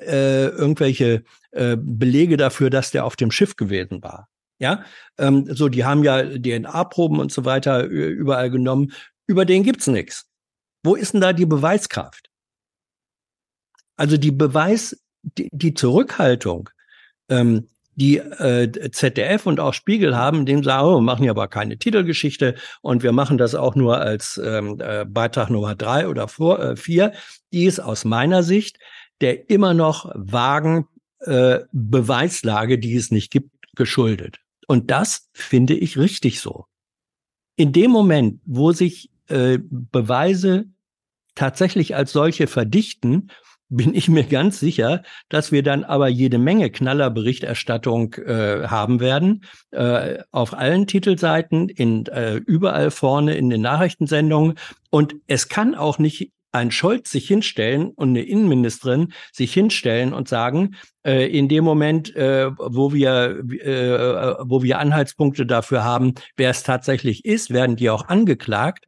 äh, 0.00 0.46
irgendwelche 0.46 1.24
äh, 1.50 1.76
Belege 1.76 2.36
dafür, 2.36 2.70
dass 2.70 2.92
der 2.92 3.04
auf 3.04 3.16
dem 3.16 3.32
Schiff 3.32 3.56
gewesen 3.56 4.02
war. 4.02 4.28
Ja, 4.60 4.84
ähm, 5.18 5.48
so 5.50 5.68
die 5.68 5.84
haben 5.84 6.04
ja 6.04 6.22
DNA-Proben 6.22 7.18
und 7.18 7.32
so 7.32 7.44
weiter 7.44 7.84
überall 7.84 8.50
genommen. 8.50 8.92
Über 9.26 9.44
den 9.44 9.64
gibt's 9.64 9.88
nichts. 9.88 10.28
Wo 10.84 10.94
ist 10.94 11.12
denn 11.12 11.20
da 11.20 11.32
die 11.32 11.46
Beweiskraft? 11.46 12.30
Also 13.96 14.16
die 14.16 14.32
Beweis, 14.32 14.96
die, 15.22 15.48
die 15.52 15.74
Zurückhaltung, 15.74 16.70
ähm, 17.28 17.68
die 17.96 18.18
äh, 18.18 18.90
ZDF 18.90 19.46
und 19.46 19.60
auch 19.60 19.72
Spiegel 19.72 20.16
haben, 20.16 20.46
sie 20.46 20.62
sagen, 20.62 20.86
oh, 20.86 20.96
wir 20.96 21.00
machen 21.00 21.24
ja 21.24 21.30
aber 21.30 21.46
keine 21.46 21.78
Titelgeschichte 21.78 22.56
und 22.82 23.04
wir 23.04 23.12
machen 23.12 23.38
das 23.38 23.54
auch 23.54 23.76
nur 23.76 24.00
als 24.00 24.40
ähm, 24.44 24.80
äh, 24.80 25.04
Beitrag 25.04 25.48
Nummer 25.48 25.76
drei 25.76 26.08
oder 26.08 26.26
vor, 26.26 26.58
äh, 26.58 26.76
vier, 26.76 27.12
die 27.52 27.66
ist 27.66 27.78
aus 27.78 28.04
meiner 28.04 28.42
Sicht 28.42 28.78
der 29.20 29.48
immer 29.48 29.74
noch 29.74 30.10
vagen 30.14 30.86
äh, 31.20 31.60
Beweislage, 31.72 32.78
die 32.78 32.94
es 32.96 33.10
nicht 33.10 33.30
gibt, 33.30 33.50
geschuldet. 33.74 34.40
Und 34.66 34.90
das 34.90 35.28
finde 35.32 35.74
ich 35.74 35.98
richtig 35.98 36.40
so. 36.40 36.66
In 37.56 37.72
dem 37.72 37.90
Moment, 37.90 38.40
wo 38.44 38.72
sich 38.72 39.10
äh, 39.28 39.58
Beweise 39.62 40.66
tatsächlich 41.34 41.96
als 41.96 42.12
solche 42.12 42.46
verdichten 42.46 43.30
bin 43.76 43.94
ich 43.94 44.08
mir 44.08 44.24
ganz 44.24 44.60
sicher, 44.60 45.02
dass 45.28 45.52
wir 45.52 45.62
dann 45.62 45.84
aber 45.84 46.08
jede 46.08 46.38
Menge 46.38 46.70
Knallerberichterstattung 46.70 48.14
äh, 48.14 48.66
haben 48.68 49.00
werden, 49.00 49.44
äh, 49.72 50.18
auf 50.30 50.54
allen 50.54 50.86
Titelseiten, 50.86 51.68
in, 51.68 52.06
äh, 52.06 52.36
überall 52.36 52.90
vorne 52.90 53.36
in 53.36 53.50
den 53.50 53.62
Nachrichtensendungen. 53.62 54.54
Und 54.90 55.16
es 55.26 55.48
kann 55.48 55.74
auch 55.74 55.98
nicht 55.98 56.32
ein 56.54 56.70
Scholz 56.70 57.10
sich 57.10 57.26
hinstellen 57.26 57.90
und 57.90 58.10
eine 58.10 58.22
Innenministerin 58.22 59.12
sich 59.32 59.52
hinstellen 59.52 60.12
und 60.14 60.28
sagen, 60.28 60.76
äh, 61.04 61.26
in 61.26 61.48
dem 61.48 61.64
Moment, 61.64 62.14
äh, 62.14 62.50
wo 62.56 62.92
wir, 62.92 63.42
äh, 63.60 64.36
wo 64.44 64.62
wir 64.62 64.78
Anhaltspunkte 64.78 65.46
dafür 65.46 65.82
haben, 65.82 66.14
wer 66.36 66.50
es 66.50 66.62
tatsächlich 66.62 67.24
ist, 67.24 67.52
werden 67.52 67.74
die 67.74 67.90
auch 67.90 68.06
angeklagt. 68.06 68.86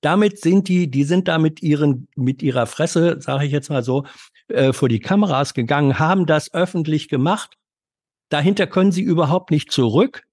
Damit 0.00 0.40
sind 0.40 0.68
die, 0.68 0.90
die 0.90 1.04
sind 1.04 1.28
da 1.28 1.38
mit 1.38 1.62
ihren, 1.62 2.08
mit 2.16 2.42
ihrer 2.42 2.66
Fresse, 2.66 3.20
sage 3.20 3.46
ich 3.46 3.52
jetzt 3.52 3.70
mal 3.70 3.82
so, 3.82 4.04
äh, 4.48 4.72
vor 4.72 4.88
die 4.88 5.00
Kameras 5.00 5.54
gegangen, 5.54 5.98
haben 5.98 6.26
das 6.26 6.52
öffentlich 6.54 7.08
gemacht. 7.08 7.56
Dahinter 8.28 8.66
können 8.66 8.92
sie 8.92 9.02
überhaupt 9.02 9.50
nicht 9.50 9.70
zurück. 9.72 10.24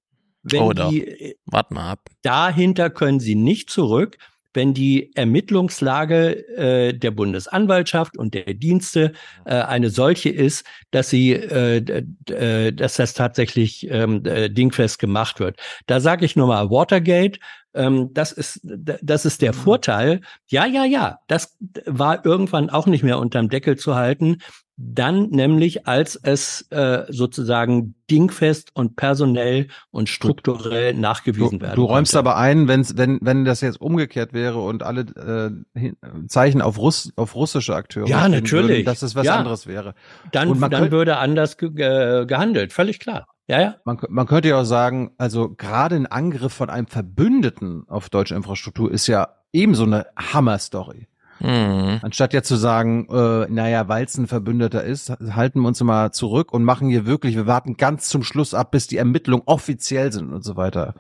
Wenn 0.43 0.61
oh, 0.61 0.73
doch. 0.73 0.89
die, 0.89 1.35
Wart 1.45 1.71
mal 1.71 1.91
ab. 1.91 2.09
Dahinter 2.21 2.89
können 2.89 3.19
sie 3.19 3.35
nicht 3.35 3.69
zurück 3.69 4.17
wenn 4.57 4.73
die 4.73 5.15
Ermittlungslage 5.15 6.47
äh, 6.57 6.93
der 6.93 7.11
Bundesanwaltschaft 7.11 8.17
und 8.17 8.33
der 8.33 8.55
Dienste 8.55 9.13
äh, 9.45 9.53
eine 9.53 9.91
solche 9.91 10.29
ist, 10.29 10.65
dass 10.89 11.11
sie, 11.11 11.33
äh, 11.33 12.03
äh, 12.31 12.73
dass 12.73 12.95
das 12.95 13.13
tatsächlich 13.13 13.87
ähm, 13.91 14.25
äh, 14.25 14.49
dingfest 14.49 14.97
gemacht 14.97 15.39
wird. 15.39 15.59
Da 15.85 15.99
sage 15.99 16.25
ich 16.25 16.35
nur 16.35 16.47
mal 16.47 16.71
Watergate. 16.71 17.39
Ähm, 17.77 18.09
das 18.13 18.31
ist, 18.31 18.61
das 18.63 19.25
ist 19.25 19.41
der 19.41 19.53
Vorteil. 19.53 20.21
Ja, 20.47 20.65
ja, 20.65 20.83
ja. 20.83 21.19
Das 21.27 21.55
war 21.85 22.25
irgendwann 22.25 22.69
auch 22.69 22.87
nicht 22.87 23.03
mehr 23.03 23.19
unterm 23.19 23.49
Deckel 23.49 23.77
zu 23.77 23.95
halten. 23.95 24.37
Dann 24.79 25.29
nämlich, 25.29 25.87
als 25.87 26.15
es 26.15 26.67
äh, 26.69 27.05
sozusagen 27.09 27.95
dingfest 28.11 28.69
und 28.75 28.95
personell 28.95 29.69
und 29.89 30.07
strukturell 30.07 30.93
nachgewiesen 30.93 31.59
du, 31.59 31.65
werden. 31.65 31.75
Du 31.75 31.85
räumst 31.85 32.13
konnte. 32.13 32.29
aber 32.29 32.37
ein, 32.37 32.67
wenn's, 32.67 32.95
wenn, 32.95 33.17
wenn 33.21 33.43
das 33.43 33.61
jetzt 33.61 33.81
umgekehrt 33.81 34.33
wäre 34.33 34.59
und 34.59 34.83
alle 34.83 35.63
äh, 35.73 35.93
Zeichen 36.27 36.61
auf, 36.61 36.77
Russ, 36.77 37.11
auf 37.15 37.33
russische 37.33 37.75
Akteure 37.75 38.07
ja, 38.07 38.29
natürlich. 38.29 38.69
Würden, 38.69 38.85
dass 38.85 39.01
es 39.01 39.15
was 39.15 39.25
ja. 39.25 39.37
anderes 39.37 39.65
wäre. 39.65 39.95
Dann, 40.31 40.59
dann 40.59 40.69
könnte, 40.69 40.91
würde 40.91 41.17
anders 41.17 41.57
ge 41.57 42.25
gehandelt, 42.27 42.71
völlig 42.71 42.99
klar. 42.99 43.27
Ja, 43.47 43.61
ja. 43.61 43.75
Man, 43.85 43.97
man 44.09 44.27
könnte 44.27 44.49
ja 44.49 44.59
auch 44.59 44.65
sagen, 44.65 45.11
also 45.17 45.49
gerade 45.55 45.95
ein 45.95 46.05
Angriff 46.05 46.53
von 46.53 46.69
einem 46.69 46.87
Verbündeten 46.87 47.85
auf 47.87 48.09
deutsche 48.09 48.35
Infrastruktur 48.35 48.91
ist 48.91 49.07
ja 49.07 49.29
ebenso 49.53 49.83
eine 49.83 50.07
Hammer-Story. 50.17 51.07
Mhm. 51.39 51.99
Anstatt 52.01 52.33
jetzt 52.33 52.47
zu 52.47 52.55
sagen, 52.55 53.07
äh, 53.09 53.47
naja, 53.49 53.87
weil 53.87 54.05
es 54.05 54.17
ein 54.17 54.27
Verbündeter 54.27 54.83
ist, 54.83 55.09
halten 55.09 55.61
wir 55.61 55.67
uns 55.67 55.81
mal 55.81 56.11
zurück 56.11 56.51
und 56.51 56.63
machen 56.63 56.89
hier 56.89 57.05
wirklich, 57.05 57.35
wir 57.35 57.47
warten 57.47 57.77
ganz 57.77 58.09
zum 58.09 58.23
Schluss 58.23 58.53
ab, 58.53 58.71
bis 58.71 58.87
die 58.87 58.97
Ermittlungen 58.97 59.43
offiziell 59.45 60.11
sind 60.11 60.33
und 60.33 60.43
so 60.43 60.57
weiter. 60.57 60.95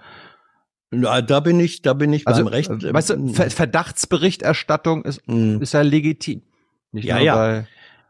Na, 0.91 1.21
da 1.21 1.39
bin 1.41 1.59
ich, 1.59 1.81
da 1.81 1.93
bin 1.93 2.13
ich 2.13 2.27
also, 2.27 2.43
beim 2.43 2.47
Recht. 2.47 2.69
Äh, 2.69 2.93
weißt 2.93 3.09
du, 3.09 3.27
Ver 3.33 3.49
Verdachtsberichterstattung 3.49 5.03
ist, 5.03 5.27
mhm. 5.27 5.61
ist 5.61 5.73
ja 5.73 5.81
legitim. 5.81 6.43
Nicht 6.91 7.05
ja, 7.05 7.19
ja. 7.19 7.65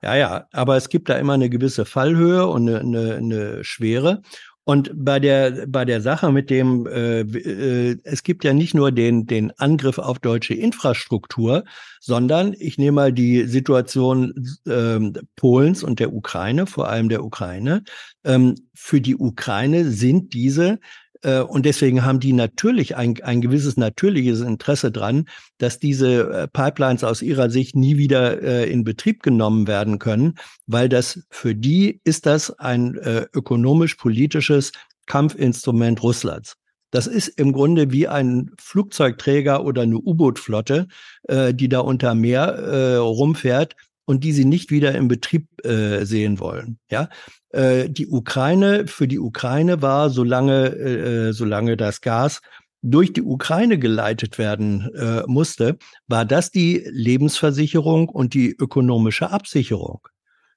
Ja, 0.07 0.15
ja, 0.15 0.47
aber 0.53 0.77
es 0.77 0.87
gibt 0.87 1.09
da 1.09 1.17
immer 1.17 1.33
eine 1.33 1.49
gewisse 1.49 1.83
Fallhöhe 1.83 2.47
und 2.47 2.69
eine, 2.69 2.79
eine, 2.79 3.15
eine 3.15 3.63
Schwere. 3.65 4.21
Und 4.63 4.89
bei 4.95 5.19
der 5.19 5.67
bei 5.67 5.83
der 5.83 5.99
Sache 5.99 6.31
mit 6.31 6.49
dem, 6.49 6.87
äh, 6.87 7.21
äh, 7.21 7.97
es 8.05 8.23
gibt 8.23 8.45
ja 8.45 8.53
nicht 8.53 8.73
nur 8.73 8.93
den 8.93 9.25
den 9.25 9.51
Angriff 9.59 9.97
auf 9.97 10.19
deutsche 10.19 10.53
Infrastruktur, 10.53 11.65
sondern 11.99 12.55
ich 12.57 12.77
nehme 12.77 12.93
mal 12.93 13.11
die 13.11 13.43
Situation 13.47 14.33
äh, 14.65 14.99
Polens 15.35 15.83
und 15.83 15.99
der 15.99 16.13
Ukraine, 16.13 16.67
vor 16.67 16.87
allem 16.87 17.09
der 17.09 17.25
Ukraine. 17.25 17.83
Ähm, 18.23 18.55
für 18.73 19.01
die 19.01 19.17
Ukraine 19.17 19.91
sind 19.91 20.33
diese 20.33 20.79
und 21.23 21.65
deswegen 21.65 22.05
haben 22.05 22.19
die 22.19 22.33
natürlich 22.33 22.95
ein, 22.95 23.21
ein 23.23 23.41
gewisses 23.41 23.77
natürliches 23.77 24.41
Interesse 24.41 24.91
dran, 24.91 25.27
dass 25.57 25.79
diese 25.79 26.29
äh, 26.29 26.47
Pipelines 26.47 27.03
aus 27.03 27.21
ihrer 27.21 27.49
Sicht 27.49 27.75
nie 27.75 27.97
wieder 27.97 28.41
äh, 28.41 28.71
in 28.71 28.83
Betrieb 28.83 29.23
genommen 29.23 29.67
werden 29.67 29.99
können, 29.99 30.35
weil 30.65 30.89
das 30.89 31.23
für 31.29 31.55
die 31.55 32.01
ist 32.03 32.25
das 32.25 32.51
ein 32.59 32.95
äh, 32.95 33.25
ökonomisch-politisches 33.33 34.71
Kampfinstrument 35.05 36.03
Russlands. 36.03 36.55
Das 36.91 37.07
ist 37.07 37.27
im 37.27 37.51
Grunde 37.51 37.91
wie 37.91 38.07
ein 38.07 38.51
Flugzeugträger 38.59 39.65
oder 39.65 39.81
eine 39.81 39.97
U-Boot-Flotte, 39.97 40.87
äh, 41.23 41.53
die 41.53 41.69
da 41.69 41.79
unter 41.79 42.15
Meer 42.15 42.47
äh, 42.47 42.95
rumfährt 42.95 43.75
und 44.05 44.23
die 44.23 44.31
sie 44.31 44.45
nicht 44.45 44.71
wieder 44.71 44.95
im 44.95 45.09
Betrieb 45.09 45.47
äh, 45.65 46.05
sehen 46.05 46.39
wollen. 46.39 46.79
Ja, 46.89 47.09
äh, 47.49 47.89
die 47.89 48.07
Ukraine 48.07 48.87
für 48.87 49.07
die 49.07 49.19
Ukraine 49.19 49.81
war, 49.81 50.09
solange 50.09 50.67
äh, 50.75 51.33
solange 51.33 51.77
das 51.77 52.01
Gas 52.01 52.41
durch 52.81 53.13
die 53.13 53.23
Ukraine 53.23 53.79
geleitet 53.79 54.37
werden 54.37 54.93
äh, 54.95 55.23
musste, 55.27 55.77
war 56.07 56.25
das 56.25 56.51
die 56.51 56.85
Lebensversicherung 56.89 58.09
und 58.09 58.33
die 58.33 58.51
ökonomische 58.51 59.31
Absicherung. 59.31 60.07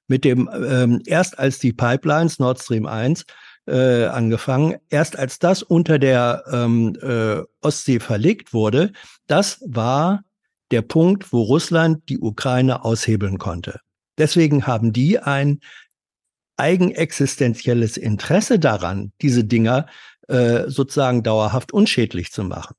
Mit 0.07 0.25
dem 0.25 0.49
ähm, 0.53 1.01
erst 1.05 1.39
als 1.39 1.59
die 1.59 1.73
Pipelines 1.73 2.39
Nord 2.39 2.61
Stream 2.61 2.85
1 2.85 3.25
äh, 3.67 4.05
angefangen, 4.05 4.75
erst 4.89 5.17
als 5.17 5.39
das 5.39 5.63
unter 5.63 5.99
der 5.99 6.43
ähm, 6.51 6.97
äh, 7.01 7.41
Ostsee 7.61 7.99
verlegt 7.99 8.53
wurde, 8.53 8.91
das 9.27 9.61
war 9.65 10.23
der 10.71 10.81
Punkt, 10.81 11.31
wo 11.31 11.41
Russland 11.41 12.07
die 12.09 12.19
Ukraine 12.19 12.83
aushebeln 12.83 13.37
konnte. 13.37 13.79
Deswegen 14.17 14.67
haben 14.67 14.93
die 14.93 15.19
ein 15.19 15.59
eigenexistenzielles 16.61 17.97
Interesse 17.97 18.59
daran, 18.59 19.11
diese 19.21 19.43
Dinger 19.43 19.87
äh, 20.27 20.69
sozusagen 20.69 21.23
dauerhaft 21.23 21.73
unschädlich 21.73 22.31
zu 22.31 22.43
machen. 22.43 22.75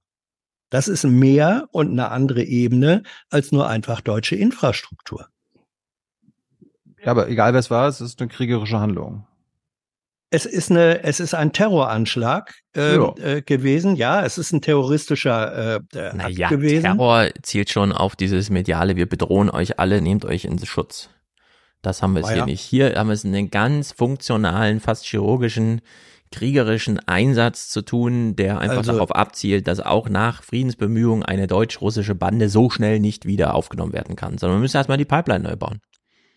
Das 0.71 0.89
ist 0.89 1.05
mehr 1.05 1.69
und 1.73 1.91
eine 1.91 2.11
andere 2.11 2.45
Ebene 2.45 3.03
als 3.29 3.53
nur 3.53 3.69
einfach 3.69 4.01
deutsche 4.01 4.37
Infrastruktur. 4.37 5.27
Ja, 7.05 7.11
aber 7.11 7.29
egal 7.29 7.53
wer 7.53 7.61
es 7.61 7.71
war, 7.71 7.89
es 7.89 8.01
ist 8.01 8.21
eine 8.21 8.29
kriegerische 8.31 8.79
Handlung. 8.79 9.27
Es 10.31 10.47
ist 10.47 10.71
eine, 10.71 11.03
es 11.03 11.21
ist 11.21 11.35
ein 11.35 11.53
Terroranschlag 11.53 12.55
äh, 12.75 12.95
äh, 12.95 13.43
gewesen. 13.43 13.97
Ja, 13.97 14.25
es 14.25 14.39
ist 14.39 14.53
ein 14.53 14.63
terroristischer 14.63 15.75
äh, 15.75 15.99
äh 15.99 16.15
naja, 16.15 16.47
Akt 16.47 16.55
gewesen. 16.55 16.83
Terror 16.85 17.29
zielt 17.43 17.69
schon 17.69 17.93
auf 17.93 18.17
dieses 18.17 18.49
mediale. 18.49 18.97
Wir 18.97 19.07
bedrohen 19.07 19.51
euch 19.51 19.79
alle, 19.79 20.01
nehmt 20.01 20.25
euch 20.25 20.47
in 20.47 20.59
Schutz. 20.65 21.11
Das 21.83 22.01
haben 22.01 22.15
wir 22.15 22.21
es 22.21 22.27
ah, 22.27 22.31
hier 22.31 22.39
ja. 22.39 22.47
nicht. 22.47 22.61
Hier 22.61 22.95
haben 22.97 23.09
wir 23.09 23.15
es 23.15 23.25
einen 23.25 23.51
ganz 23.51 23.93
funktionalen, 23.93 24.81
fast 24.81 25.05
chirurgischen, 25.05 25.81
kriegerischen 26.31 27.01
Einsatz 27.07 27.69
zu 27.69 27.83
tun, 27.83 28.37
der 28.37 28.59
einfach 28.59 28.79
also, 28.79 28.93
darauf 28.93 29.15
abzielt, 29.15 29.67
dass 29.67 29.81
auch 29.81 30.09
nach 30.09 30.43
Friedensbemühungen 30.43 31.25
eine 31.25 31.47
deutsch-russische 31.47 32.15
Bande 32.15 32.49
so 32.49 32.71
schnell 32.71 33.01
nicht 33.01 33.27
wieder 33.27 33.55
aufgenommen 33.55 33.93
werden 33.93 34.17
kann, 34.17 34.39
sondern 34.39 34.59
wir 34.59 34.63
müssen 34.63 34.77
erstmal 34.77 34.99
die 34.99 35.05
Pipeline 35.05 35.45
neu 35.45 35.57
bauen. 35.57 35.81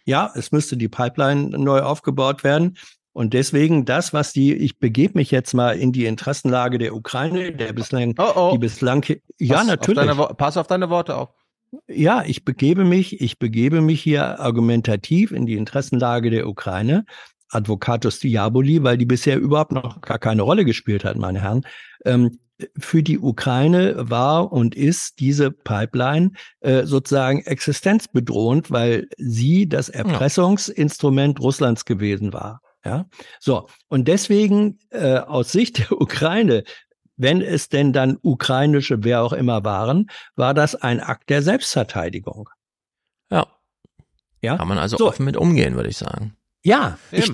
Ja, 0.03 0.31
es 0.35 0.51
müsste 0.51 0.77
die 0.77 0.89
Pipeline 0.89 1.57
neu 1.57 1.81
aufgebaut 1.81 2.43
werden. 2.43 2.77
Und 3.13 3.33
deswegen 3.33 3.85
das, 3.85 4.13
was 4.13 4.33
die, 4.33 4.53
ich 4.53 4.77
begebe 4.77 5.17
mich 5.17 5.31
jetzt 5.31 5.53
mal 5.53 5.77
in 5.77 5.93
die 5.93 6.05
Interessenlage 6.05 6.77
der 6.77 6.93
Ukraine, 6.93 7.53
der 7.53 7.71
bislang, 7.71 8.13
oh, 8.17 8.31
oh. 8.35 8.51
die 8.51 8.57
bislang, 8.57 9.05
ja 9.39 9.55
pass 9.55 9.67
natürlich. 9.67 10.09
Auf 10.09 10.17
deine, 10.17 10.35
pass 10.35 10.57
auf 10.57 10.67
deine 10.67 10.89
Worte 10.89 11.15
auf. 11.15 11.29
Ja, 11.87 12.23
ich 12.25 12.45
begebe 12.45 12.85
mich, 12.85 13.21
ich 13.21 13.39
begebe 13.39 13.81
mich 13.81 14.01
hier 14.01 14.39
argumentativ 14.39 15.31
in 15.31 15.45
die 15.45 15.55
Interessenlage 15.55 16.29
der 16.29 16.47
Ukraine. 16.47 17.05
Advocatus 17.49 18.19
Diaboli, 18.19 18.83
weil 18.83 18.97
die 18.97 19.05
bisher 19.05 19.39
überhaupt 19.39 19.71
noch 19.71 20.01
gar 20.01 20.19
keine 20.19 20.41
Rolle 20.41 20.65
gespielt 20.65 21.05
hat, 21.05 21.17
meine 21.17 21.41
Herren. 21.41 21.65
Ähm, 22.03 22.39
für 22.77 23.03
die 23.03 23.19
Ukraine 23.19 24.09
war 24.09 24.51
und 24.51 24.75
ist 24.75 25.19
diese 25.19 25.51
Pipeline 25.51 26.31
äh, 26.61 26.85
sozusagen 26.85 27.41
existenzbedrohend, 27.41 28.71
weil 28.71 29.07
sie 29.17 29.67
das 29.67 29.89
Erpressungsinstrument 29.89 31.39
Russlands 31.41 31.85
gewesen 31.85 32.31
war. 32.31 32.61
Ja, 32.85 33.07
so. 33.39 33.67
Und 33.87 34.07
deswegen 34.07 34.77
äh, 34.91 35.17
aus 35.17 35.51
Sicht 35.51 35.79
der 35.79 35.99
Ukraine, 35.99 36.63
wenn 37.17 37.41
es 37.41 37.69
denn 37.69 37.93
dann 37.93 38.17
ukrainische, 38.21 39.03
wer 39.03 39.21
auch 39.21 39.33
immer 39.33 39.63
waren, 39.63 40.09
war 40.35 40.53
das 40.53 40.75
ein 40.75 40.99
Akt 40.99 41.29
der 41.29 41.41
Selbstverteidigung. 41.41 42.49
Ja. 43.29 43.47
Ja. 44.41 44.57
Kann 44.57 44.67
man 44.67 44.77
also 44.77 44.97
so. 44.97 45.07
offen 45.07 45.25
mit 45.25 45.37
umgehen, 45.37 45.75
würde 45.75 45.89
ich 45.89 45.97
sagen. 45.97 46.35
Ja. 46.63 46.97
Ich, 47.11 47.31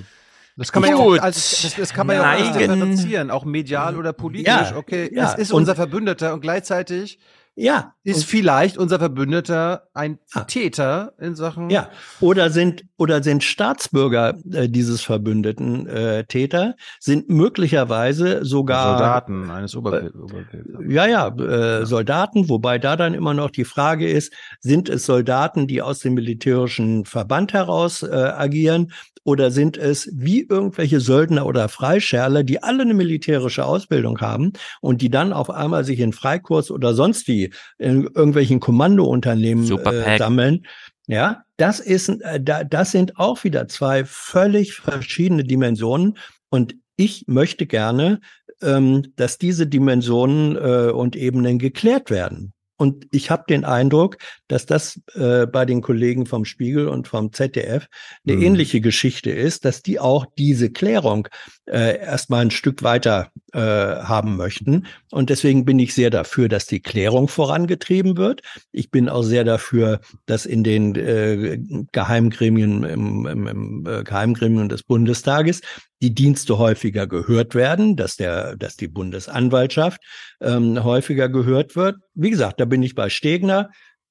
das 0.58 0.72
kann 0.72 0.82
man 0.82 0.92
Gut. 0.92 1.16
ja 1.16 1.22
auch, 1.22 1.26
als, 1.26 1.62
das, 1.62 1.76
das 1.76 1.94
kann 1.94 2.08
man 2.08 2.18
ja 2.18 2.34
auch 2.34 2.58
differenzieren, 2.58 3.32
auch 3.32 3.46
medial 3.46 3.98
oder 3.98 4.14
politisch. 4.14 4.48
Ja, 4.48 4.76
okay, 4.76 5.10
ja. 5.14 5.32
es 5.32 5.40
ist 5.40 5.52
unser 5.54 5.76
Verbündeter 5.76 6.34
und 6.34 6.42
gleichzeitig 6.42 7.20
ja. 7.56 7.94
Ist 8.04 8.26
vielleicht 8.26 8.78
unser 8.78 8.98
Verbündeter 8.98 9.84
ein 9.94 10.18
ah. 10.34 10.46
Täter 10.46 11.14
in 11.20 11.36
Sachen. 11.36 11.70
Ja. 11.70 11.90
Oder 12.20 12.50
sind, 12.50 12.84
oder 12.98 13.22
sind 13.22 13.44
Staatsbürger 13.44 14.36
äh, 14.52 14.68
dieses 14.68 15.02
Verbündeten 15.02 15.86
äh, 15.86 16.24
Täter, 16.24 16.76
sind 17.00 17.30
möglicherweise 17.30 18.44
sogar. 18.44 18.98
Soldaten 18.98 19.52
eines 19.52 19.76
Oberfelds. 19.76 20.16
Äh, 20.16 20.94
ja, 20.94 21.06
ja, 21.06 21.28
äh, 21.28 21.86
Soldaten, 21.86 22.50
wobei 22.50 22.80
da 22.80 22.96
dann 22.96 23.14
immer 23.14 23.34
noch 23.36 23.52
die 23.52 23.66
Frage 23.66 24.10
ist, 24.10 24.34
sind 24.60 24.90
es 24.90 25.06
Soldaten, 25.06 25.68
die 25.68 25.82
aus 25.82 26.00
dem 26.00 26.16
militärischen 26.16 27.06
Verband 27.06 27.54
heraus 27.54 28.02
äh, 28.02 28.08
agieren 28.08 28.92
Oder 29.24 29.52
sind 29.52 29.78
es 29.78 30.10
wie 30.14 30.48
irgendwelche 30.48 31.00
Söldner 31.00 31.46
oder 31.46 31.70
Freischärler, 31.70 32.44
die 32.44 32.64
alle 32.64 32.82
eine 32.82 32.94
militärische 32.94 33.66
Ausbildung 33.66 34.20
haben 34.20 34.54
und 34.82 35.02
die 35.02 35.10
dann 35.10 35.32
auf 35.32 35.50
einmal 35.50 35.84
sich 35.84 36.00
in 36.00 36.14
Freikurs 36.14 36.72
oder 36.72 36.94
sonst 36.94 37.28
wie 37.28 37.54
in 37.78 38.04
irgendwelchen 38.04 38.60
Kommandounternehmen 38.60 39.70
äh, 39.80 40.18
sammeln? 40.18 40.66
Ja, 41.08 41.44
das 41.58 41.80
ist, 41.80 42.10
äh, 42.10 42.40
das 42.42 42.92
sind 42.92 43.18
auch 43.18 43.44
wieder 43.44 43.68
zwei 43.68 44.06
völlig 44.06 44.74
verschiedene 44.74 45.44
Dimensionen. 45.44 46.18
Und 46.50 46.76
ich 46.96 47.26
möchte 47.28 47.68
gerne, 47.68 48.22
ähm, 48.62 49.14
dass 49.16 49.38
diese 49.38 49.68
Dimensionen 49.68 50.56
äh, 50.56 50.92
und 50.92 51.16
Ebenen 51.16 51.60
geklärt 51.60 52.10
werden. 52.10 52.54
Und 52.82 53.06
ich 53.12 53.30
habe 53.30 53.44
den 53.48 53.64
Eindruck, 53.64 54.18
dass 54.48 54.66
das 54.66 55.00
äh, 55.14 55.46
bei 55.46 55.68
den 55.68 55.82
Kollegen 55.82 56.26
vom 56.26 56.46
Spiegel 56.46 56.88
und 56.88 57.08
vom 57.08 57.32
ZDF 57.32 57.88
eine 58.26 58.38
mhm. 58.38 58.42
ähnliche 58.42 58.82
Geschichte 58.82 59.30
ist, 59.30 59.66
dass 59.66 59.84
die 59.84 60.00
auch 60.00 60.26
diese 60.36 60.72
Klärung 60.72 61.28
äh, 61.72 62.00
erstmal 62.00 62.42
ein 62.42 62.52
Stück 62.52 62.84
weiter 62.84 63.32
äh, 63.54 63.60
haben 63.60 64.36
möchten. 64.36 64.88
Und 65.10 65.30
deswegen 65.30 65.64
bin 65.64 65.80
ich 65.80 65.94
sehr 65.94 66.10
dafür, 66.10 66.50
dass 66.50 66.66
die 66.66 66.82
Klärung 66.82 67.30
vorangetrieben 67.30 68.18
wird. 68.18 68.42
Ich 68.74 68.92
bin 68.92 69.08
auch 69.08 69.24
sehr 69.24 69.46
dafür, 69.46 70.02
dass 70.26 70.46
in 70.46 70.64
den 70.64 70.96
äh, 70.96 71.60
Geheimgremien, 71.92 72.84
im, 72.84 73.26
im, 73.26 73.48
im 73.48 73.86
äh, 73.88 74.68
des 74.68 74.84
Bundestages 74.84 75.62
die 76.02 76.14
Dienste 76.14 76.58
häufiger 76.58 77.08
gehört 77.08 77.56
werden, 77.56 77.96
dass 77.96 78.18
der, 78.18 78.58
dass 78.58 78.76
die 78.76 78.90
Bundesanwaltschaft 78.90 80.02
ähm, 80.42 80.84
häufiger 80.84 81.30
gehört 81.30 81.76
wird. 81.78 81.98
Wie 82.14 82.32
gesagt, 82.32 82.60
da 82.60 82.66
bin 82.66 82.84
ich 82.84 82.96
bei 82.96 83.10
Stegner. 83.10 83.70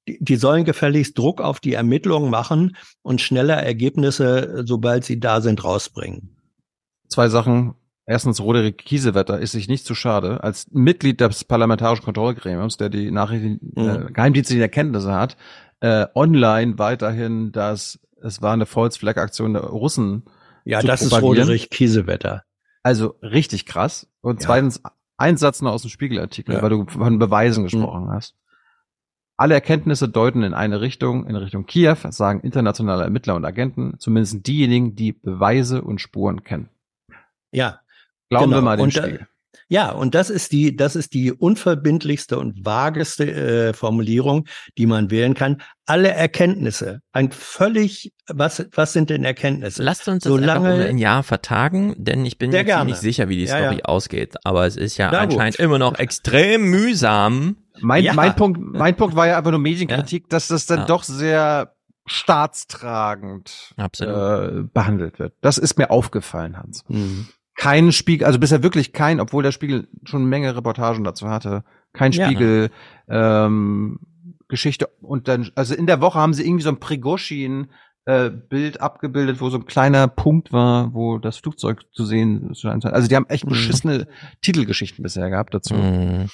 Die 0.08 0.36
sollen 0.36 0.64
gefälligst 0.64 1.18
Druck 1.18 1.42
auf 1.42 1.60
die 1.60 1.74
Ermittlungen 1.74 2.30
machen 2.30 2.76
und 3.02 3.20
schneller 3.20 3.56
Ergebnisse, 3.56 4.62
sobald 4.64 5.04
sie 5.04 5.20
da 5.20 5.42
sind, 5.42 5.62
rausbringen. 5.62 6.39
Zwei 7.10 7.28
Sachen. 7.28 7.74
Erstens, 8.06 8.40
Roderick 8.40 8.78
Kiesewetter 8.78 9.38
ist 9.38 9.52
sich 9.52 9.68
nicht 9.68 9.84
zu 9.84 9.94
schade, 9.94 10.42
als 10.42 10.66
Mitglied 10.72 11.20
des 11.20 11.44
Parlamentarischen 11.44 12.04
Kontrollgremiums, 12.04 12.76
der 12.76 12.88
die 12.88 13.10
Nachrichten, 13.10 13.60
mhm. 13.74 13.88
äh, 13.88 14.12
geheimdienstlichen 14.12 14.62
Erkenntnisse 14.62 15.12
hat, 15.12 15.36
äh, 15.80 16.06
online 16.14 16.78
weiterhin, 16.78 17.52
dass 17.52 18.00
es 18.22 18.42
war 18.42 18.52
eine 18.52 18.66
False 18.66 18.98
Flag 18.98 19.16
Aktion 19.16 19.52
der 19.52 19.62
Russen 19.62 20.24
ja, 20.64 20.82
das 20.82 21.02
ist 21.02 21.20
Roderich 21.20 21.70
Kiesewetter. 21.70 22.44
Also 22.82 23.16
richtig 23.22 23.66
krass. 23.66 24.08
Und 24.20 24.40
zweitens, 24.40 24.82
ein 25.16 25.36
Satz 25.36 25.62
noch 25.62 25.72
aus 25.72 25.82
dem 25.82 25.90
Spiegelartikel, 25.90 26.56
ja. 26.56 26.62
weil 26.62 26.70
du 26.70 26.86
von 26.86 27.18
Beweisen 27.18 27.64
gesprochen 27.64 28.06
mhm. 28.06 28.10
hast. 28.10 28.36
Alle 29.36 29.54
Erkenntnisse 29.54 30.08
deuten 30.08 30.42
in 30.42 30.52
eine 30.52 30.80
Richtung, 30.80 31.26
in 31.26 31.34
Richtung 31.34 31.64
Kiew, 31.64 31.96
sagen 32.10 32.40
internationale 32.40 33.04
Ermittler 33.04 33.36
und 33.36 33.44
Agenten, 33.44 33.94
zumindest 33.98 34.46
diejenigen, 34.46 34.96
die 34.96 35.12
Beweise 35.12 35.82
und 35.82 36.00
Spuren 36.00 36.44
kennen. 36.44 36.68
Ja. 37.52 37.80
Glauben 38.28 38.46
genau. 38.46 38.56
wir 38.58 38.62
mal 38.62 38.76
den 38.76 38.84
und, 38.84 38.92
Spiegel. 38.92 39.26
Ja, 39.72 39.92
und 39.92 40.16
das 40.16 40.30
ist 40.30 40.50
die, 40.50 40.74
das 40.74 40.96
ist 40.96 41.14
die 41.14 41.32
unverbindlichste 41.32 42.40
und 42.40 42.66
vageste 42.66 43.30
äh, 43.30 43.72
Formulierung, 43.72 44.46
die 44.76 44.86
man 44.86 45.12
wählen 45.12 45.34
kann. 45.34 45.62
Alle 45.86 46.10
Erkenntnisse, 46.10 47.02
ein 47.12 47.30
völlig, 47.30 48.12
was, 48.26 48.66
was 48.74 48.92
sind 48.92 49.10
denn 49.10 49.24
Erkenntnisse? 49.24 49.84
Lasst 49.84 50.08
uns 50.08 50.24
das 50.24 50.32
Solange, 50.32 50.68
einfach 50.70 50.84
um 50.84 50.90
ein 50.90 50.98
Jahr 50.98 51.22
vertagen, 51.22 51.94
denn 51.98 52.26
ich 52.26 52.36
bin 52.36 52.50
mir 52.50 52.66
ziemlich 52.66 52.96
sicher, 52.96 53.28
wie 53.28 53.36
die 53.36 53.44
ja, 53.44 53.58
Story 53.58 53.76
ja. 53.76 53.84
ausgeht. 53.84 54.34
Aber 54.42 54.66
es 54.66 54.76
ist 54.76 54.96
ja 54.96 55.10
Na 55.12 55.20
anscheinend 55.20 55.58
gut. 55.58 55.64
immer 55.64 55.78
noch 55.78 55.96
extrem 56.00 56.64
mühsam. 56.64 57.58
Mein, 57.80 58.02
ja. 58.02 58.12
mein 58.12 58.34
Punkt, 58.34 58.60
mein 58.60 58.96
Punkt 58.96 59.14
war 59.14 59.28
ja 59.28 59.38
einfach 59.38 59.52
nur 59.52 59.60
Medienkritik, 59.60 60.28
dass 60.28 60.48
das 60.48 60.66
dann 60.66 60.88
doch 60.88 61.04
sehr 61.04 61.76
staatstragend 62.06 63.72
äh, 63.76 64.62
behandelt 64.72 65.20
wird. 65.20 65.34
Das 65.42 65.58
ist 65.58 65.78
mir 65.78 65.92
aufgefallen, 65.92 66.56
Hans. 66.56 66.82
Mhm 66.88 67.28
kein 67.60 67.92
Spiegel, 67.92 68.26
also 68.26 68.38
bisher 68.38 68.62
wirklich 68.62 68.94
kein, 68.94 69.20
obwohl 69.20 69.42
der 69.42 69.52
Spiegel 69.52 69.86
schon 70.04 70.22
eine 70.22 70.30
Menge 70.30 70.56
Reportagen 70.56 71.04
dazu 71.04 71.28
hatte, 71.28 71.62
kein 71.92 72.10
Spiegel 72.14 72.70
ja. 73.06 73.44
ähm, 73.44 74.00
Geschichte 74.48 74.88
und 75.02 75.28
dann, 75.28 75.50
also 75.56 75.74
in 75.74 75.86
der 75.86 76.00
Woche 76.00 76.18
haben 76.18 76.32
sie 76.32 76.42
irgendwie 76.42 76.62
so 76.62 76.70
ein 76.70 76.80
Prigoshin 76.80 77.68
äh, 78.06 78.30
Bild 78.30 78.80
abgebildet, 78.80 79.42
wo 79.42 79.50
so 79.50 79.58
ein 79.58 79.66
kleiner 79.66 80.08
Punkt 80.08 80.54
war, 80.54 80.94
wo 80.94 81.18
das 81.18 81.36
Flugzeug 81.36 81.82
zu 81.92 82.06
sehen 82.06 82.50
ist. 82.50 82.64
Also 82.64 83.08
die 83.08 83.14
haben 83.14 83.28
echt 83.28 83.44
mhm. 83.44 83.50
beschissene 83.50 83.98
mhm. 83.98 84.06
Titelgeschichten 84.40 85.02
bisher 85.02 85.28
gehabt 85.28 85.52
dazu. 85.52 85.74
Mhm. 85.74 86.30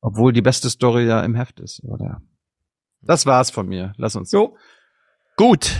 Obwohl 0.00 0.32
die 0.32 0.40
beste 0.40 0.70
Story 0.70 1.04
ja 1.04 1.22
im 1.22 1.34
Heft 1.34 1.60
ist, 1.60 1.84
oder? 1.84 2.22
Das 3.02 3.26
war's 3.26 3.50
von 3.50 3.68
mir. 3.68 3.92
Lass 3.98 4.16
uns. 4.16 4.30
So. 4.30 4.56
Gut. 5.36 5.76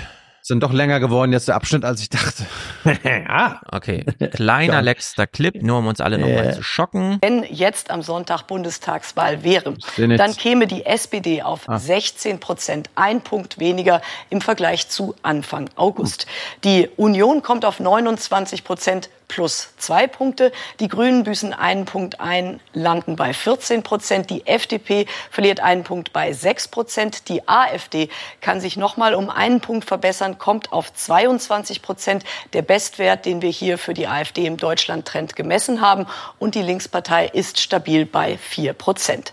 Sind 0.51 0.65
doch 0.65 0.73
länger 0.73 0.99
geworden 0.99 1.33
jetzt 1.33 1.47
der 1.47 1.55
Abschnitt, 1.55 1.85
als 1.85 2.01
ich 2.01 2.09
dachte. 2.09 2.45
ja. 3.05 3.61
Okay. 3.71 4.05
Kleiner 4.33 4.83
letzter 4.83 5.29
Clip, 5.29 5.55
nur 5.63 5.79
um 5.79 5.87
uns 5.87 6.01
alle 6.01 6.19
nochmal 6.19 6.49
äh. 6.49 6.53
zu 6.55 6.65
schocken. 6.65 7.19
Wenn 7.23 7.45
jetzt 7.45 7.93
am 7.93 8.03
Sonntag 8.03 8.49
Bundestagswahl 8.49 9.45
wäre, 9.45 9.75
dann 9.97 10.35
käme 10.35 10.67
die 10.67 10.85
SPD 10.85 11.43
auf 11.43 11.69
ah. 11.69 11.79
16 11.79 12.41
Prozent, 12.41 12.91
ein 12.97 13.21
Punkt 13.21 13.61
weniger 13.61 14.03
im 14.29 14.41
Vergleich 14.41 14.89
zu 14.89 15.15
Anfang 15.23 15.71
August. 15.77 16.27
Die 16.65 16.89
Union 16.97 17.43
kommt 17.43 17.65
auf 17.65 17.79
29 17.79 18.65
Prozent 18.65 19.09
plus 19.31 19.73
zwei 19.79 20.07
Punkte. 20.09 20.53
Die 20.81 20.89
Grünen 20.89 21.23
büßen 21.23 21.55
einen 21.55 21.87
Punkt 21.87 22.21
ein, 22.21 22.61
landen 22.75 23.17
bei 23.17 23.33
14 23.33 23.83
Prozent. 23.83 24.29
Die 24.29 24.47
FDP 24.47 25.07
verliert 25.31 25.61
einen 25.61 25.85
Punkt 25.85 26.13
bei 26.13 26.33
6 26.33 26.69
Prozent. 26.69 27.29
Die 27.29 27.49
AfD 27.49 28.11
kann 28.41 28.61
sich 28.61 28.77
noch 28.77 28.97
mal 28.97 29.15
um 29.15 29.31
einen 29.31 29.61
Punkt 29.61 29.87
verbessern, 29.87 30.39
kommt 30.39 30.73
auf 30.73 30.93
22 30.93 31.81
Prozent. 31.81 32.25
Der 32.53 32.63
Bestwert, 32.63 33.25
den 33.25 33.41
wir 33.41 33.51
hier 33.51 33.79
für 33.79 33.95
die 33.95 34.09
AfD 34.09 34.47
im 34.47 34.57
Deutschland-Trend 34.57 35.37
gemessen 35.37 35.81
haben. 35.81 36.07
Und 36.39 36.57
die 36.57 36.63
Linkspartei 36.63 37.27
ist 37.27 37.61
stabil 37.61 38.07
bei 38.07 38.37
4 38.37 38.73
Prozent. 38.73 39.33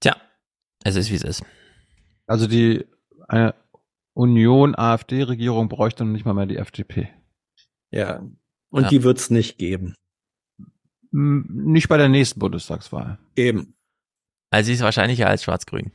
Tja, 0.00 0.14
es 0.84 0.94
ist 0.94 1.10
wie 1.10 1.16
es 1.16 1.24
ist. 1.24 1.42
Also 2.26 2.46
die 2.46 2.84
äh, 3.30 3.52
Union-AfD-Regierung 4.12 5.68
bräuchte 5.68 6.04
noch 6.04 6.12
nicht 6.12 6.26
mal 6.26 6.34
mehr 6.34 6.46
die 6.46 6.58
FDP. 6.58 7.08
Ja, 7.90 8.20
und 8.76 8.84
ja. 8.84 8.88
die 8.90 9.02
wird 9.02 9.18
es 9.18 9.30
nicht 9.30 9.56
geben. 9.58 9.94
Nicht 11.10 11.88
bei 11.88 11.96
der 11.96 12.10
nächsten 12.10 12.40
Bundestagswahl. 12.40 13.18
Eben. 13.36 13.74
Also 14.50 14.66
sie 14.66 14.74
ist 14.74 14.82
wahrscheinlicher 14.82 15.28
als 15.28 15.42
schwarz-grün. 15.42 15.92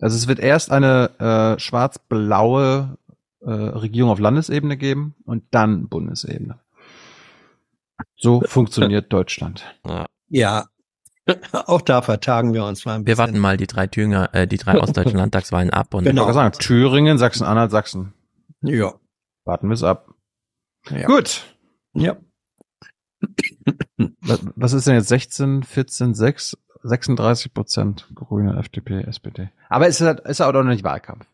Also 0.00 0.16
es 0.16 0.28
wird 0.28 0.38
erst 0.38 0.70
eine 0.70 1.10
äh, 1.18 1.60
schwarz-blaue 1.60 2.96
äh, 3.40 3.50
Regierung 3.50 4.10
auf 4.10 4.18
Landesebene 4.18 4.78
geben 4.78 5.14
und 5.24 5.44
dann 5.50 5.88
Bundesebene. 5.88 6.58
So 8.16 8.40
funktioniert 8.46 9.12
Deutschland. 9.12 9.64
Ja. 9.86 10.06
ja. 10.28 10.66
Auch 11.52 11.82
da 11.82 12.00
vertagen 12.00 12.54
wir 12.54 12.64
uns 12.64 12.86
mal 12.86 12.94
ein 12.94 13.04
bisschen. 13.04 13.18
Wir 13.18 13.18
warten 13.18 13.38
mal 13.38 13.58
die 13.58 13.66
drei 13.66 13.86
Thüringer, 13.86 14.34
äh, 14.34 14.46
die 14.46 14.56
drei 14.56 14.78
ostdeutschen 14.80 15.18
Landtagswahlen 15.18 15.68
ab 15.68 15.92
und 15.92 16.04
genau. 16.04 16.26
gesagt, 16.26 16.60
Thüringen, 16.60 17.18
Sachsen-Anhalt, 17.18 17.70
Sachsen. 17.70 18.14
Ja. 18.62 18.94
Warten 19.44 19.68
wir 19.68 19.74
es 19.74 19.82
ab. 19.82 20.14
Ja. 20.88 21.06
Gut. 21.06 21.44
Ja. 21.94 22.16
Was 24.56 24.72
ist 24.72 24.86
denn 24.86 24.94
jetzt 24.94 25.08
16, 25.08 25.62
14, 25.62 26.14
6, 26.14 26.56
36 26.82 27.52
Prozent 27.52 28.08
Grüne, 28.14 28.58
FDP, 28.58 29.02
SPD. 29.02 29.50
Aber 29.68 29.86
es 29.86 30.00
ist 30.00 30.06
halt, 30.06 30.20
ist 30.20 30.40
auch 30.40 30.52
noch 30.52 30.64
nicht 30.64 30.84
Wahlkampf. 30.84 31.26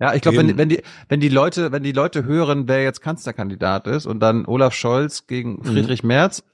Ja, 0.00 0.14
ich 0.14 0.22
glaube, 0.22 0.38
wenn, 0.38 0.56
wenn 0.56 0.68
die, 0.68 0.82
wenn 1.08 1.18
die 1.18 1.28
Leute, 1.28 1.72
wenn 1.72 1.82
die 1.82 1.92
Leute 1.92 2.24
hören, 2.24 2.68
wer 2.68 2.82
jetzt 2.84 3.00
Kanzlerkandidat 3.00 3.88
ist 3.88 4.06
und 4.06 4.20
dann 4.20 4.46
Olaf 4.46 4.72
Scholz 4.72 5.26
gegen 5.26 5.54
mhm. 5.56 5.64
Friedrich 5.64 6.04
mhm. 6.04 6.08
Merz, 6.08 6.44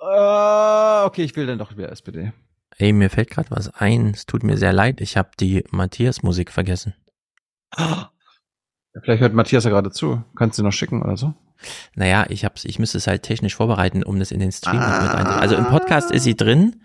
äh, 0.00 1.04
okay, 1.04 1.22
ich 1.22 1.36
will 1.36 1.46
dann 1.46 1.58
doch 1.58 1.76
wieder 1.76 1.92
SPD. 1.92 2.32
Ey, 2.76 2.92
mir 2.92 3.10
fällt 3.10 3.30
gerade 3.30 3.50
was 3.50 3.72
ein. 3.74 4.08
Es 4.08 4.26
tut 4.26 4.42
mir 4.42 4.56
sehr 4.56 4.72
leid. 4.72 5.00
Ich 5.00 5.16
habe 5.16 5.30
die 5.38 5.64
Matthias-Musik 5.70 6.52
vergessen. 6.52 6.94
Vielleicht 9.02 9.20
hört 9.20 9.34
Matthias 9.34 9.64
ja 9.64 9.70
gerade 9.70 9.90
zu. 9.90 10.24
Kannst 10.36 10.58
du 10.58 10.62
noch 10.62 10.72
schicken 10.72 11.02
oder 11.02 11.16
so? 11.16 11.34
Naja, 11.94 12.26
ich 12.28 12.44
hab's, 12.44 12.64
ich 12.64 12.78
müsste 12.78 12.98
es 12.98 13.06
halt 13.06 13.22
technisch 13.22 13.56
vorbereiten, 13.56 14.02
um 14.02 14.18
das 14.18 14.30
in 14.30 14.40
den 14.40 14.52
Stream 14.52 14.80
ah. 14.80 15.02
mit 15.02 15.10
einzubauen. 15.10 15.40
Also 15.40 15.56
im 15.56 15.66
Podcast 15.66 16.10
ist 16.10 16.24
sie 16.24 16.36
drin, 16.36 16.82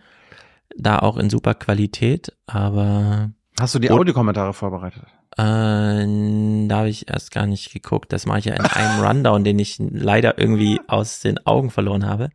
da 0.76 1.00
auch 1.00 1.18
in 1.18 1.30
super 1.30 1.54
Qualität, 1.54 2.34
aber. 2.48 3.32
Hast 3.60 3.76
du 3.76 3.80
die 3.80 3.92
Audiokommentare 3.92 4.54
vorbereitet? 4.54 5.04
Äh, 5.38 5.38
da 5.38 6.78
habe 6.78 6.90
ich 6.90 7.10
erst 7.10 7.32
gar 7.32 7.46
nicht 7.46 7.72
geguckt. 7.72 8.14
Das 8.14 8.26
mache 8.26 8.40
ich 8.40 8.46
ja 8.46 8.56
in 8.56 8.66
einem 8.66 9.04
Rundown, 9.04 9.44
den 9.44 9.60
ich 9.60 9.78
leider 9.80 10.38
irgendwie 10.38 10.80
aus 10.88 11.20
den 11.22 11.44
Augen 11.46 11.72
verloren 11.72 12.06
habe. 12.06 12.30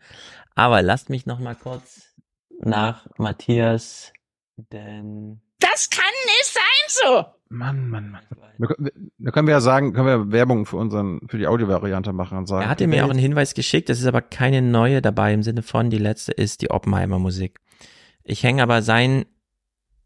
Aber 0.54 0.82
lasst 0.82 1.10
mich 1.10 1.26
noch 1.26 1.38
mal 1.38 1.54
kurz 1.54 2.02
nach 2.60 3.06
Matthias, 3.16 4.12
denn 4.56 5.40
das 5.60 5.90
kann 5.90 6.04
nicht 6.24 6.46
sein 6.46 6.62
so. 6.88 7.37
Mann, 7.50 7.88
Mann, 7.88 8.10
Mann. 8.10 8.22
Da 9.18 9.30
können 9.30 9.46
wir 9.46 9.54
ja 9.54 9.60
sagen, 9.60 9.92
können 9.92 10.06
wir 10.06 10.32
Werbung 10.32 10.66
für 10.66 10.76
unseren, 10.76 11.20
für 11.28 11.38
die 11.38 11.46
Audiovariante 11.46 12.12
machen 12.12 12.38
und 12.38 12.46
sagen. 12.46 12.64
Er 12.64 12.68
hatte 12.68 12.86
mir 12.86 13.06
auch 13.06 13.10
einen 13.10 13.18
Hinweis 13.18 13.54
geschickt, 13.54 13.88
das 13.88 14.00
ist 14.00 14.06
aber 14.06 14.20
keine 14.20 14.60
neue 14.60 15.00
dabei 15.00 15.32
im 15.32 15.42
Sinne 15.42 15.62
von, 15.62 15.90
die 15.90 15.98
letzte 15.98 16.32
ist 16.32 16.60
die 16.60 16.70
Oppenheimer 16.70 17.18
Musik. 17.18 17.60
Ich 18.24 18.42
hänge 18.42 18.62
aber 18.62 18.82
sein, 18.82 19.24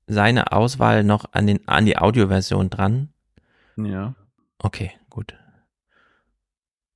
seine 0.06 0.52
Auswahl 0.52 1.02
noch 1.02 1.32
an 1.32 1.46
den, 1.46 1.66
an 1.66 1.86
die 1.86 1.98
Audioversion 1.98 2.70
dran. 2.70 3.08
Ja. 3.76 4.14
Okay, 4.58 4.92
gut. 5.10 5.34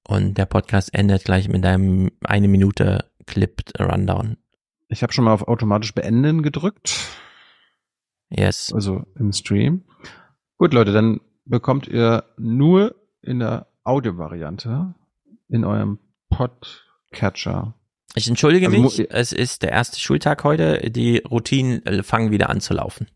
Und 0.07 0.39
der 0.39 0.47
Podcast 0.47 0.95
endet 0.95 1.25
gleich 1.25 1.49
mit 1.49 1.67
einem 1.67 2.13
eine 2.23 2.47
Minute 2.47 3.11
Clip 3.27 3.61
Rundown. 3.81 4.37
Ich 4.89 5.03
habe 5.03 5.13
schon 5.13 5.25
mal 5.25 5.33
auf 5.33 5.49
automatisch 5.49 5.93
beenden 5.93 6.43
gedrückt. 6.43 6.95
Yes. 8.29 8.73
Also 8.73 9.05
im 9.17 9.33
Stream. 9.33 9.85
Gut, 10.59 10.73
Leute, 10.73 10.93
dann 10.93 11.21
bekommt 11.45 11.87
ihr 11.87 12.25
nur 12.39 12.95
in 13.21 13.41
der 13.41 13.67
Audiovariante 13.85 14.95
in 15.49 15.67
eurem 15.67 15.99
Podcatcher. 16.31 17.75
Ich 18.15 18.27
entschuldige 18.27 18.69
also, 18.69 18.81
mich, 18.81 19.11
es 19.11 19.33
ist 19.33 19.63
der 19.63 19.73
erste 19.73 20.01
Schultag 20.01 20.45
heute. 20.45 20.91
Die 20.91 21.19
Routinen 21.19 21.85
äh, 21.85 22.03
fangen 22.03 22.31
wieder 22.31 22.49
an 22.49 22.63
zu 22.63 22.73
laufen. 22.73 23.07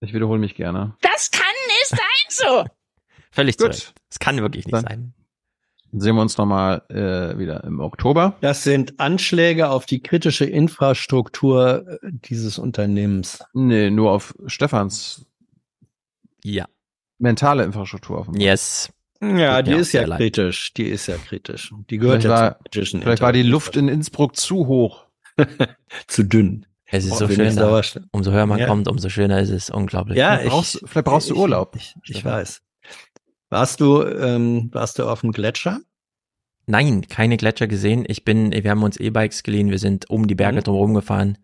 Ich 0.00 0.14
wiederhole 0.14 0.38
mich 0.38 0.54
gerne. 0.54 0.94
Das 1.02 1.32
kann 1.32 1.42
nicht 1.66 1.88
sein 1.88 1.98
so. 2.28 2.64
Völlig 3.32 3.58
gut. 3.58 3.92
Es 4.08 4.20
kann 4.20 4.40
wirklich 4.40 4.64
nicht 4.66 4.74
dann 4.74 4.84
sein. 4.84 5.14
Sehen 5.92 6.14
wir 6.14 6.22
uns 6.22 6.38
nochmal 6.38 6.82
äh, 6.88 7.36
wieder 7.36 7.64
im 7.64 7.80
Oktober. 7.80 8.36
Das 8.42 8.62
sind 8.62 9.00
Anschläge 9.00 9.70
auf 9.70 9.86
die 9.86 10.00
kritische 10.00 10.44
Infrastruktur 10.44 11.98
äh, 12.00 12.12
dieses 12.12 12.58
Unternehmens. 12.58 13.42
Nee, 13.54 13.90
nur 13.90 14.12
auf 14.12 14.34
Stefans 14.46 15.26
ja. 16.44 16.66
mentale 17.18 17.64
Infrastruktur. 17.64 18.26
Yes. 18.36 18.92
Ja, 19.22 19.60
die 19.60 19.72
ist 19.72 19.92
ja 19.92 20.04
kritisch. 20.04 20.72
Die 20.74 20.86
ist 20.86 21.06
ja 21.06 21.16
kritisch. 21.16 21.74
Die 21.90 21.98
gehört 21.98 22.22
vielleicht 22.22 22.40
ja 22.40 22.46
war, 22.46 22.54
kritischen 22.54 23.02
Vielleicht 23.02 23.22
war 23.22 23.32
die 23.32 23.42
Luft 23.42 23.76
in 23.76 23.88
Innsbruck 23.88 24.36
zu 24.36 24.66
hoch. 24.66 25.06
zu 26.06 26.24
dünn. 26.24 26.66
Es 26.86 27.04
ist 27.04 27.12
oh, 27.12 27.16
so 27.16 27.28
schön 27.28 27.54
da. 27.54 27.82
Umso 28.10 28.32
höher 28.32 28.46
man 28.46 28.58
ja. 28.58 28.66
kommt, 28.66 28.88
umso 28.88 29.08
schöner 29.08 29.40
ist 29.40 29.50
es. 29.50 29.70
Unglaublich. 29.70 30.18
Ja, 30.18 30.38
vielleicht 30.38 30.50
brauchst, 30.50 30.74
ich, 30.74 30.88
vielleicht 30.88 31.04
brauchst 31.04 31.30
du 31.30 31.36
Urlaub. 31.36 31.76
Ich, 31.76 31.94
ich, 32.04 32.16
ich 32.16 32.24
weiß. 32.24 32.62
Warst 33.50 33.80
du, 33.80 34.02
ähm, 34.02 34.70
warst 34.72 34.98
du 34.98 35.08
auf 35.08 35.20
dem 35.20 35.32
Gletscher? 35.32 35.80
Nein, 36.66 37.06
keine 37.08 37.36
Gletscher 37.36 37.66
gesehen. 37.66 38.04
Ich 38.08 38.24
bin, 38.24 38.52
wir 38.52 38.70
haben 38.70 38.82
uns 38.82 38.96
E-Bikes 38.96 39.42
geliehen. 39.42 39.70
Wir 39.70 39.78
sind 39.78 40.08
um 40.10 40.26
die 40.26 40.34
Berge 40.34 40.58
mhm. 40.58 40.64
drumherum 40.64 40.94
gefahren. 40.94 41.38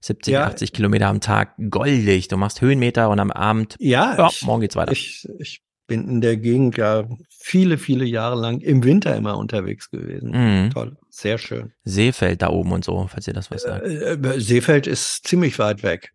70, 0.00 0.32
ja. 0.32 0.46
80 0.46 0.72
Kilometer 0.72 1.08
am 1.08 1.20
Tag. 1.20 1.54
Goldig. 1.70 2.28
Du 2.28 2.36
machst 2.36 2.60
Höhenmeter 2.60 3.10
und 3.10 3.18
am 3.18 3.30
Abend. 3.30 3.76
Ja. 3.78 4.16
ja 4.16 4.28
ich, 4.28 4.42
morgen 4.42 4.60
geht's 4.60 4.76
weiter. 4.76 4.92
Ich, 4.92 5.28
ich 5.38 5.62
bin 5.88 6.08
in 6.08 6.20
der 6.20 6.36
Gegend 6.36 6.76
ja 6.76 7.08
viele, 7.28 7.78
viele 7.78 8.04
Jahre 8.04 8.38
lang 8.38 8.60
im 8.60 8.84
Winter 8.84 9.16
immer 9.16 9.36
unterwegs 9.36 9.90
gewesen. 9.90 10.30
Mhm. 10.30 10.70
Toll, 10.70 10.96
sehr 11.08 11.38
schön. 11.38 11.72
Seefeld 11.82 12.42
da 12.42 12.50
oben 12.50 12.72
und 12.72 12.84
so, 12.84 13.08
falls 13.08 13.26
ihr 13.26 13.34
das 13.34 13.50
was 13.50 13.62
sagt. 13.62 13.84
Äh, 13.84 14.12
äh, 14.12 14.40
Seefeld 14.40 14.86
ist 14.86 15.26
ziemlich 15.26 15.58
weit 15.58 15.82
weg 15.82 16.12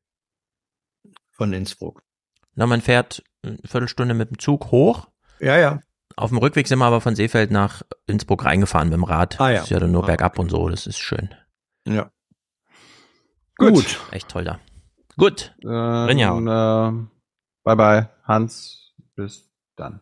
von 1.31 1.51
Innsbruck. 1.51 2.03
Na, 2.55 2.67
man 2.67 2.81
fährt 2.81 3.23
eine 3.41 3.57
Viertelstunde 3.65 4.13
mit 4.13 4.29
dem 4.29 4.39
Zug 4.39 4.71
hoch. 4.71 5.07
Ja, 5.39 5.57
ja. 5.57 5.81
Auf 6.15 6.29
dem 6.29 6.37
Rückweg 6.37 6.67
sind 6.67 6.77
wir 6.79 6.85
aber 6.85 7.01
von 7.01 7.15
Seefeld 7.15 7.49
nach 7.49 7.81
Innsbruck 8.05 8.45
reingefahren 8.45 8.89
mit 8.89 8.95
dem 8.95 9.03
Rad. 9.03 9.41
Ah, 9.41 9.49
ja. 9.49 9.55
Das 9.55 9.63
ist 9.65 9.69
ja 9.71 9.79
dann 9.79 9.91
nur 9.91 10.03
ah. 10.03 10.07
bergab 10.07 10.37
und 10.37 10.51
so, 10.51 10.69
das 10.69 10.85
ist 10.85 10.99
schön. 10.99 11.33
Ja. 11.87 12.11
Gut. 13.57 13.73
Gut. 13.73 13.99
Echt 14.11 14.29
toll 14.29 14.43
da. 14.43 14.59
Gut. 15.17 15.55
Ähm. 15.63 16.09
Äh, 16.17 16.91
bye 17.63 17.75
bye, 17.75 18.09
Hans. 18.23 18.93
Bis 19.15 19.49
dann. 19.75 20.01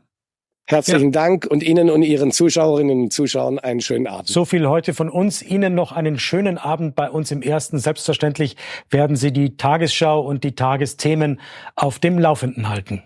Herzlichen 0.72 1.12
ja. 1.12 1.22
Dank 1.22 1.46
und 1.46 1.64
Ihnen 1.64 1.90
und 1.90 2.02
Ihren 2.02 2.32
Zuschauerinnen 2.32 3.04
und 3.04 3.14
Zuschauern 3.14 3.60
einen 3.60 3.82
schönen 3.82 4.08
Abend. 4.08 4.30
So 4.30 4.46
viel 4.46 4.68
heute 4.70 4.94
von 4.94 5.10
uns. 5.10 5.42
Ihnen 5.42 5.76
noch 5.76 5.92
einen 5.92 6.18
schönen 6.18 6.58
Abend 6.58 6.96
bei 6.96 7.12
uns 7.12 7.30
im 7.32 7.42
Ersten. 7.42 7.78
Selbstverständlich 7.78 8.56
werden 8.90 9.18
Sie 9.18 9.34
die 9.34 9.58
Tagesschau 9.58 10.22
und 10.22 10.46
die 10.46 10.56
Tagesthemen 10.56 11.42
auf 11.76 12.00
dem 12.00 12.18
Laufenden 12.18 12.70
halten. 12.70 13.04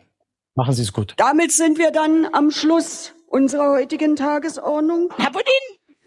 Machen 0.54 0.76
Sie 0.76 0.84
es 0.84 0.94
gut. 0.94 1.16
Damit 1.18 1.52
sind 1.52 1.80
wir 1.80 1.92
dann 1.92 2.28
am 2.34 2.52
Schluss 2.52 3.14
unserer 3.28 3.72
heutigen 3.72 4.16
Tagesordnung. 4.16 5.10
Herr 5.18 5.32
Budin, 5.32 5.54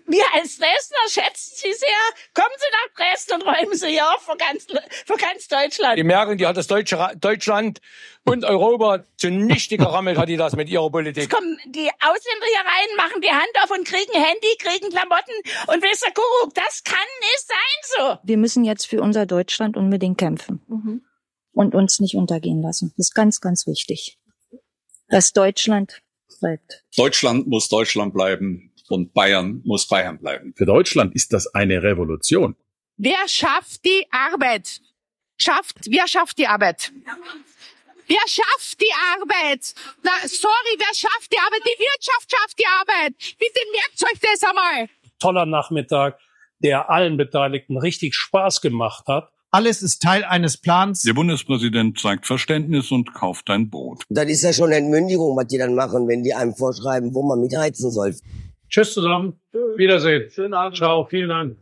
wir 0.09 0.25
als 0.35 0.59
Dresdner 0.59 0.99
schätzen 1.09 1.53
Sie 1.55 1.73
sehr. 1.73 1.89
Kommen 2.35 2.55
Sie 2.57 2.67
nach 2.73 2.95
Dresden 2.97 3.35
und 3.35 3.43
räumen 3.43 3.77
Sie 3.77 3.89
hier 3.89 4.09
auf 4.09 4.23
für 4.23 4.37
ganz, 4.37 4.67
für 5.07 5.17
ganz 5.17 5.49
Deutschland. 5.49 5.99
Die 5.99 6.05
merken, 6.05 6.39
die 6.39 6.47
hat 6.47 6.57
das 6.57 6.67
Deutsche, 6.67 7.13
Deutschland 7.21 7.81
und 8.25 8.45
Europa 8.45 9.05
zunichte 9.17 9.77
gerammelt, 9.77 10.19
hat 10.19 10.29
die 10.29 10.37
das 10.37 10.57
mit 10.57 10.69
ihrer 10.69 10.91
Politik. 10.91 11.25
Jetzt 11.25 11.33
kommen 11.33 11.59
die 11.67 11.89
Ausländer 12.01 12.47
hier 12.47 12.65
rein, 12.65 12.97
machen 12.97 13.21
die 13.21 13.31
Hand 13.31 13.51
auf 13.63 13.71
und 13.71 13.87
kriegen 13.87 14.13
Handy, 14.13 14.57
kriegen 14.59 14.91
Klamotten 14.91 15.35
und 15.67 15.85
ihr, 15.85 16.13
Kuckuck, 16.15 16.55
das 16.55 16.83
kann 16.85 16.99
nicht 17.21 17.47
sein 17.47 17.57
so. 17.99 18.19
Wir 18.23 18.39
müssen 18.39 18.65
jetzt 18.65 18.87
für 18.87 19.01
unser 19.03 19.27
Deutschland 19.27 19.77
unbedingt 19.77 20.19
kämpfen. 20.19 20.63
Mhm. 20.69 21.05
Und 21.53 21.75
uns 21.75 21.99
nicht 21.99 22.15
untergehen 22.15 22.63
lassen. 22.63 22.93
Das 22.97 23.09
ist 23.09 23.15
ganz, 23.15 23.41
ganz 23.41 23.67
wichtig. 23.67 24.17
Dass 25.09 25.33
Deutschland 25.33 26.03
bleibt. 26.41 26.85
Deutschland 26.97 27.49
muss 27.49 27.69
Deutschland 27.69 28.15
bleiben 28.15 28.68
und 28.91 29.13
Bayern 29.15 29.61
muss 29.65 29.87
Bayern 29.87 30.19
bleiben. 30.19 30.55
Für 30.57 30.67
Deutschland 30.67 31.15
ist 31.15 31.33
das 31.33 31.47
eine 31.55 31.83
Revolution. 31.83 32.57
Wer 32.97 33.29
schafft 33.29 33.85
die 33.85 34.07
Arbeit? 34.11 34.81
Schafft, 35.37 35.87
wer 35.89 36.09
schafft 36.09 36.39
die 36.39 36.47
Arbeit? 36.47 36.93
Wer 38.09 38.27
schafft 38.27 38.81
die 38.81 38.93
Arbeit? 39.15 39.75
Na, 40.03 40.11
sorry, 40.27 40.75
wer 40.79 40.95
schafft 40.95 41.33
die 41.33 41.39
Arbeit? 41.39 41.61
Die 41.65 41.79
Wirtschaft 41.79 42.31
schafft 42.31 42.59
die 42.59 42.67
Arbeit. 42.67 43.15
Bitte 43.39 43.61
merkt 43.73 44.03
euch 44.03 44.21
das 44.21 44.49
einmal. 44.49 44.89
Toller 45.21 45.47
Nachmittag, 45.47 46.19
der 46.61 46.91
allen 46.91 47.17
Beteiligten 47.17 47.77
richtig 47.77 48.15
Spaß 48.15 48.61
gemacht 48.63 49.07
hat. 49.07 49.31
Alles 49.51 49.83
ist 49.83 50.03
Teil 50.03 50.25
eines 50.25 50.59
Plans. 50.59 51.03
Der 51.03 51.15
Bundespräsident 51.15 51.99
zeigt 51.99 52.27
Verständnis 52.27 52.91
und 52.91 53.15
kauft 53.15 53.49
ein 53.49 53.71
Boot. 53.71 54.03
Das 54.09 54.27
ist 54.27 54.43
ja 54.43 54.53
schon 54.53 54.73
Entmündigung, 54.73 55.37
was 55.37 55.47
die 55.47 55.57
dann 55.57 55.75
machen, 55.75 56.07
wenn 56.07 56.23
die 56.23 56.35
einem 56.35 56.55
vorschreiben, 56.55 57.15
wo 57.15 57.23
man 57.23 57.41
mitheizen 57.41 57.91
soll. 57.91 58.15
Tschüss 58.69 58.93
zusammen. 58.93 59.41
Wiedersehen. 59.53 60.31
Schönen 60.31 60.55
Abend. 60.55 60.77
Ciao. 60.77 61.05
Vielen 61.05 61.29
Dank. 61.29 61.57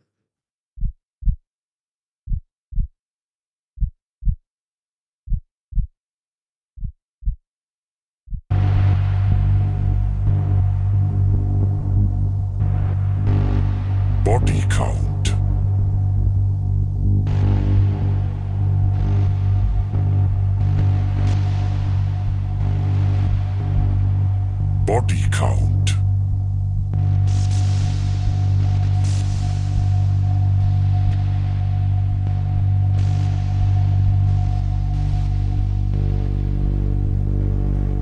Body 14.24 14.60
Count. 14.68 15.36
Body 24.84 25.30
Count. 25.30 25.75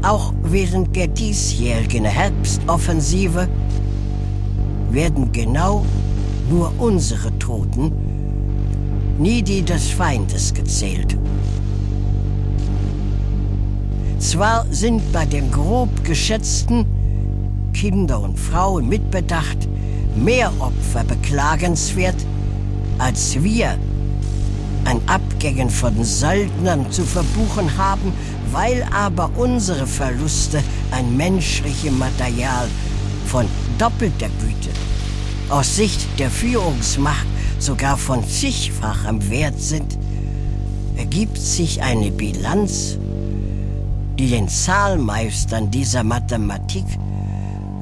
Auch 0.05 0.35
während 0.43 0.95
der 0.95 1.07
diesjährigen 1.07 2.05
Herbstoffensive 2.05 3.49
werden 4.91 5.33
genau 5.33 5.87
nur 6.51 6.71
unsere 6.79 7.37
Toten, 7.39 7.91
nie 9.19 9.43
die 9.43 9.63
des 9.63 9.89
Feindes 9.89 10.53
gezählt. 10.53 11.17
Zwar 14.19 14.67
sind 14.71 15.11
bei 15.11 15.25
den 15.25 15.51
grob 15.51 15.89
geschätzten 16.05 16.85
Kinder 17.73 18.21
und 18.21 18.39
Frauen 18.39 18.87
mitbedacht 18.87 19.69
mehr 20.17 20.53
Opfer 20.59 21.05
beklagenswert, 21.05 22.17
als 22.99 23.43
wir 23.43 23.79
an 24.85 25.01
Abgängen 25.07 25.71
von 25.71 26.05
Söldnern 26.05 26.91
zu 26.91 27.05
verbuchen 27.05 27.77
haben, 27.79 28.13
weil 28.55 28.87
aber 28.95 29.31
unsere 29.37 29.85
Verluste 29.85 30.63
an 30.93 31.17
menschlichem 31.17 31.99
Material 31.99 32.69
von 33.27 33.47
doppelter 33.79 34.29
Güte 34.41 34.71
aus 35.51 35.75
Sicht 35.75 36.07
der 36.21 36.31
Führungsmacht 36.31 37.27
sogar 37.59 37.99
von 37.99 38.27
zigfachem 38.27 39.29
Wert 39.29 39.61
sind, 39.61 39.99
ergibt 40.97 41.37
sich 41.37 41.83
eine 41.83 42.13
Bilanz, 42.13 42.97
die 44.19 44.29
den 44.29 44.49
Zahlmeistern 44.49 45.71
dieser 45.71 46.05
Mathematik 46.05 46.85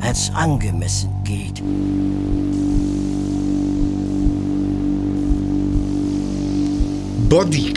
als 0.00 0.30
angemessen 0.34 1.10
gilt. 1.22 1.62
Body 7.28 7.72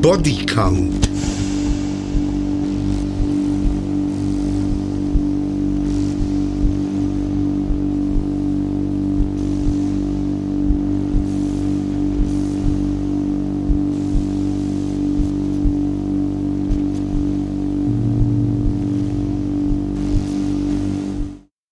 Body 0.00 0.44
Count. 0.46 1.13